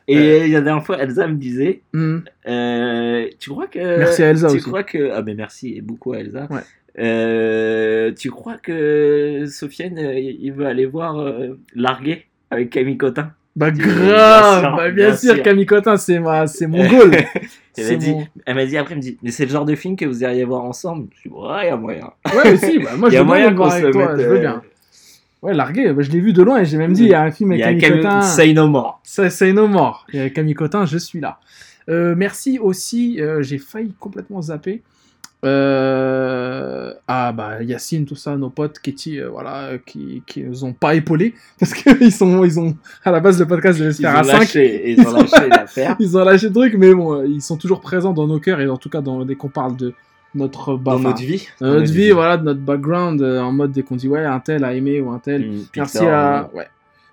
Et 0.08 0.48
la 0.50 0.62
dernière 0.62 0.86
fois, 0.86 0.98
Elsa 1.02 1.28
me 1.28 1.36
disait, 1.36 1.82
Hmm. 1.94 2.18
euh, 2.48 3.28
tu 3.40 3.50
crois 3.50 3.68
que 3.68 3.80
Merci 4.00 4.22
à 4.24 4.28
Elsa 4.32 4.50
tu 4.50 4.56
aussi. 4.58 4.66
crois 4.66 4.84
que 4.84 5.12
ah 5.12 5.22
ben 5.22 5.36
merci 5.36 5.82
beaucoup 5.82 6.14
à 6.14 6.20
Elsa. 6.20 6.46
Ouais. 6.52 6.62
Euh, 7.00 8.12
tu 8.14 8.30
crois 8.32 8.58
que 8.58 9.46
Sofiane, 9.48 9.98
euh, 9.98 10.20
il 10.20 10.52
veut 10.52 10.66
aller 10.66 10.86
voir 10.86 11.18
euh, 11.20 11.58
Larguer 11.74 12.26
avec 12.52 12.70
Camille 12.70 12.98
Cotin? 12.98 13.32
Bah 13.56 13.72
Bien 13.72 13.86
grave, 13.86 14.62
sûr, 14.62 14.76
bah, 14.76 14.90
bien, 14.92 15.06
bien 15.08 15.16
sûr, 15.16 15.34
sûr. 15.36 15.44
Camille 15.44 15.66
Cotin, 15.66 15.96
c'est 15.98 16.20
ma, 16.20 16.46
c'est 16.46 16.68
mon 16.68 16.86
goal. 16.90 17.12
Elle 17.78 17.88
m'a 17.88 17.96
dit, 17.96 18.12
mon- 18.12 18.28
elle 18.46 18.56
m'a 18.56 18.66
dit 18.66 18.78
après, 18.78 18.94
elle 18.94 18.98
me 18.98 19.02
dit, 19.02 19.18
mais 19.24 19.32
c'est 19.32 19.46
le 19.46 19.52
genre 19.52 19.64
de 19.66 19.76
film 19.76 19.96
que 19.96 20.06
vous 20.06 20.24
iriez 20.24 20.44
voir 20.44 20.64
ensemble? 20.64 21.08
Je 21.16 21.30
dis, 21.30 21.34
ouais, 21.36 21.64
il 21.64 21.68
y 21.68 21.70
a 21.70 21.78
moyen. 21.78 22.12
Ouais, 22.34 22.42
mais 22.52 22.58
si, 22.58 22.80
bah, 22.80 22.92
moi 22.98 23.10
je 23.10 23.16
veux 23.18 23.24
bien 23.24 23.24
moyen 23.24 23.50
le 23.52 23.56
voir 23.56 23.72
avec 23.72 23.92
toi, 23.92 24.16
je 24.18 24.24
veux 24.24 24.40
bien. 24.40 24.62
Ouais, 25.42 25.54
largué, 25.54 25.94
bah, 25.94 26.02
je 26.02 26.12
l'ai 26.12 26.20
vu 26.20 26.34
de 26.34 26.42
loin 26.42 26.60
et 26.60 26.66
j'ai 26.66 26.78
même 26.78 26.92
dit, 26.94 27.04
il 27.04 27.10
y 27.10 27.14
a 27.14 27.22
un 27.22 27.32
film 27.32 27.52
avec 27.52 27.64
Camille 27.64 27.82
Camille 27.82 28.04
Cotin. 28.04 28.22
Say 28.22 28.54
No 28.54 28.68
More. 28.68 29.00
C'est 29.04 29.54
no 29.54 29.68
more. 29.68 30.06
Camille 30.34 30.54
Cotin, 30.56 30.86
je 30.86 30.98
suis 30.98 31.20
là. 31.20 31.40
Euh, 31.88 32.16
merci 32.18 32.58
aussi, 32.60 33.22
euh, 33.22 33.42
j'ai 33.44 33.60
failli 33.60 33.94
complètement 34.00 34.42
zapper. 34.42 34.82
Euh, 35.46 36.94
ah 37.08 37.32
bah 37.32 37.62
Yacine, 37.62 38.06
tout 38.06 38.16
ça, 38.16 38.36
nos 38.36 38.50
potes, 38.50 38.80
Ketty, 38.80 39.20
euh, 39.20 39.30
voilà, 39.30 39.66
euh, 39.66 39.78
qui, 39.86 40.24
qui 40.26 40.44
nous 40.44 40.64
ont 40.64 40.74
pas 40.74 40.96
épaulés 40.96 41.36
parce 41.60 41.74
qu'ils 41.74 42.12
sont, 42.12 42.44
ils 42.44 42.60
ont 42.60 42.76
à 43.04 43.12
la 43.12 43.20
base 43.20 43.40
le 43.40 43.46
podcast 43.46 43.80
Ils 43.80 43.94
faire 43.94 44.16
ont 44.16 44.18
à 44.20 44.24
5 44.24 44.40
lâché, 44.40 44.92
ils 44.92 45.08
ont 45.08 45.14
lâché 45.14 45.48
l'affaire. 45.50 45.96
Ils 46.00 46.18
ont 46.18 46.24
lâché 46.24 46.48
le 46.48 46.54
truc, 46.54 46.76
mais 46.78 46.94
bon, 46.94 47.24
ils 47.24 47.42
sont 47.42 47.58
toujours 47.58 47.82
présents 47.82 48.14
dans 48.14 48.28
nos 48.28 48.40
cœurs 48.40 48.60
et 48.60 48.68
en 48.68 48.78
tout 48.78 48.90
cas 48.90 49.02
dans, 49.02 49.24
dès 49.24 49.36
qu'on 49.36 49.50
parle 49.50 49.76
de 49.76 49.94
notre 50.36 50.76
bah, 50.76 50.94
Dans 50.94 51.00
notre 51.00 51.22
vie. 51.22 51.48
dans 51.60 51.74
notre 51.74 51.92
vie, 51.92 52.12
voilà, 52.12 52.38
de 52.38 52.44
notre 52.44 52.60
background, 52.60 53.22
euh, 53.22 53.40
en 53.40 53.52
mode 53.52 53.72
dès 53.72 53.84
qu'on 53.84 53.96
dit 53.96 54.08
ouais, 54.08 54.26
un 54.26 54.40
tel 54.40 54.64
a 54.64 54.74
aimé 54.74 55.00
ou 55.00 55.10
un 55.12 55.20
tel. 55.20 55.50
Mm, 55.50 55.66
Merci 55.78 56.06
à, 56.06 56.50
ouais. 56.54 56.68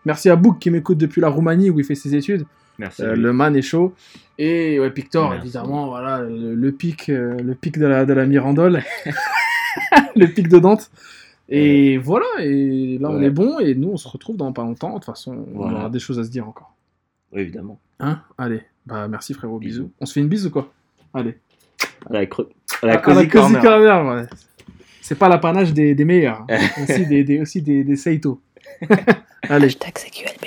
Merci 0.05 0.29
à 0.29 0.37
Book 0.37 0.59
qui 0.59 0.71
m'écoute 0.71 0.99
depuis 0.99 1.21
la 1.21 1.29
Roumanie 1.29 1.71
où 1.71 1.79
il 1.79 1.85
fait 1.85 1.95
ses 1.95 2.15
études. 2.15 2.45
Merci. 2.79 3.03
Euh, 3.03 3.15
le 3.15 3.33
man 3.33 3.55
est 3.57 3.63
chaud. 3.63 3.95
Et 4.39 4.81
ouais, 4.81 4.91
Pictor, 4.91 5.31
Merci. 5.31 5.47
évidemment, 5.47 5.89
voilà, 5.89 6.21
le, 6.23 6.55
le 6.55 6.73
pic, 6.73 7.09
euh, 7.11 7.37
le 7.39 7.55
pic 7.55 7.79
de 7.79 7.87
la, 7.87 8.05
de 8.07 8.13
la 8.13 8.27
Mirandole. 8.27 8.83
le 10.17 10.27
pic 10.27 10.49
de 10.49 10.59
Dante. 10.59 10.91
Et 11.49 11.99
voilà, 11.99 12.27
et 12.41 12.97
là 12.99 13.11
on 13.11 13.21
est 13.21 13.31
bon, 13.31 13.59
et 13.59 13.75
nous 13.75 13.91
on 13.91 13.97
se 13.97 14.09
retrouve 14.09 14.37
dans 14.37 14.53
pas 14.53 14.63
longtemps. 14.63 14.91
De 14.91 14.95
toute 14.95 15.05
façon, 15.05 15.45
on 15.55 15.71
aura 15.73 15.91
des 15.91 15.99
choses 15.99 16.19
à 16.19 16.25
se 16.25 16.31
dire 16.31 16.49
encore. 16.49 16.75
Oui, 17.33 17.43
évidemment. 17.43 17.79
Hein? 18.01 18.21
Allez, 18.39 18.63
bah 18.87 19.07
merci 19.09 19.35
frérot, 19.35 19.59
bisous. 19.59 19.83
Bisous. 19.85 19.93
On 20.01 20.07
se 20.07 20.15
fait 20.15 20.21
une 20.21 20.29
bise 20.29 20.47
ou 20.47 20.51
quoi? 20.51 20.73
Allez. 21.13 21.39
À 22.09 22.13
la, 22.15 22.27
cre... 22.27 22.49
à 22.83 22.87
la 22.87 22.93
À- 22.95 22.97
à 22.97 22.99
Cozy 23.01 23.17
la 23.17 23.23
Cozy 23.27 23.31
Corner. 23.31 23.63
Corner, 23.63 24.07
ouais. 24.07 24.27
C'est 25.03 25.19
pas 25.19 25.29
l'apanage 25.29 25.75
des, 25.75 25.95
des 25.95 26.05
meilleurs. 26.07 26.47
hein. 26.49 26.59
aussi 26.83 27.07
des, 27.07 27.23
des, 27.23 27.41
aussi 27.41 27.61
des, 27.61 27.85
des 27.85 27.97
Seito. 27.97 28.41
Allez. 29.43 29.67
Hashtag 29.67 29.93
CQLB. 29.95 30.47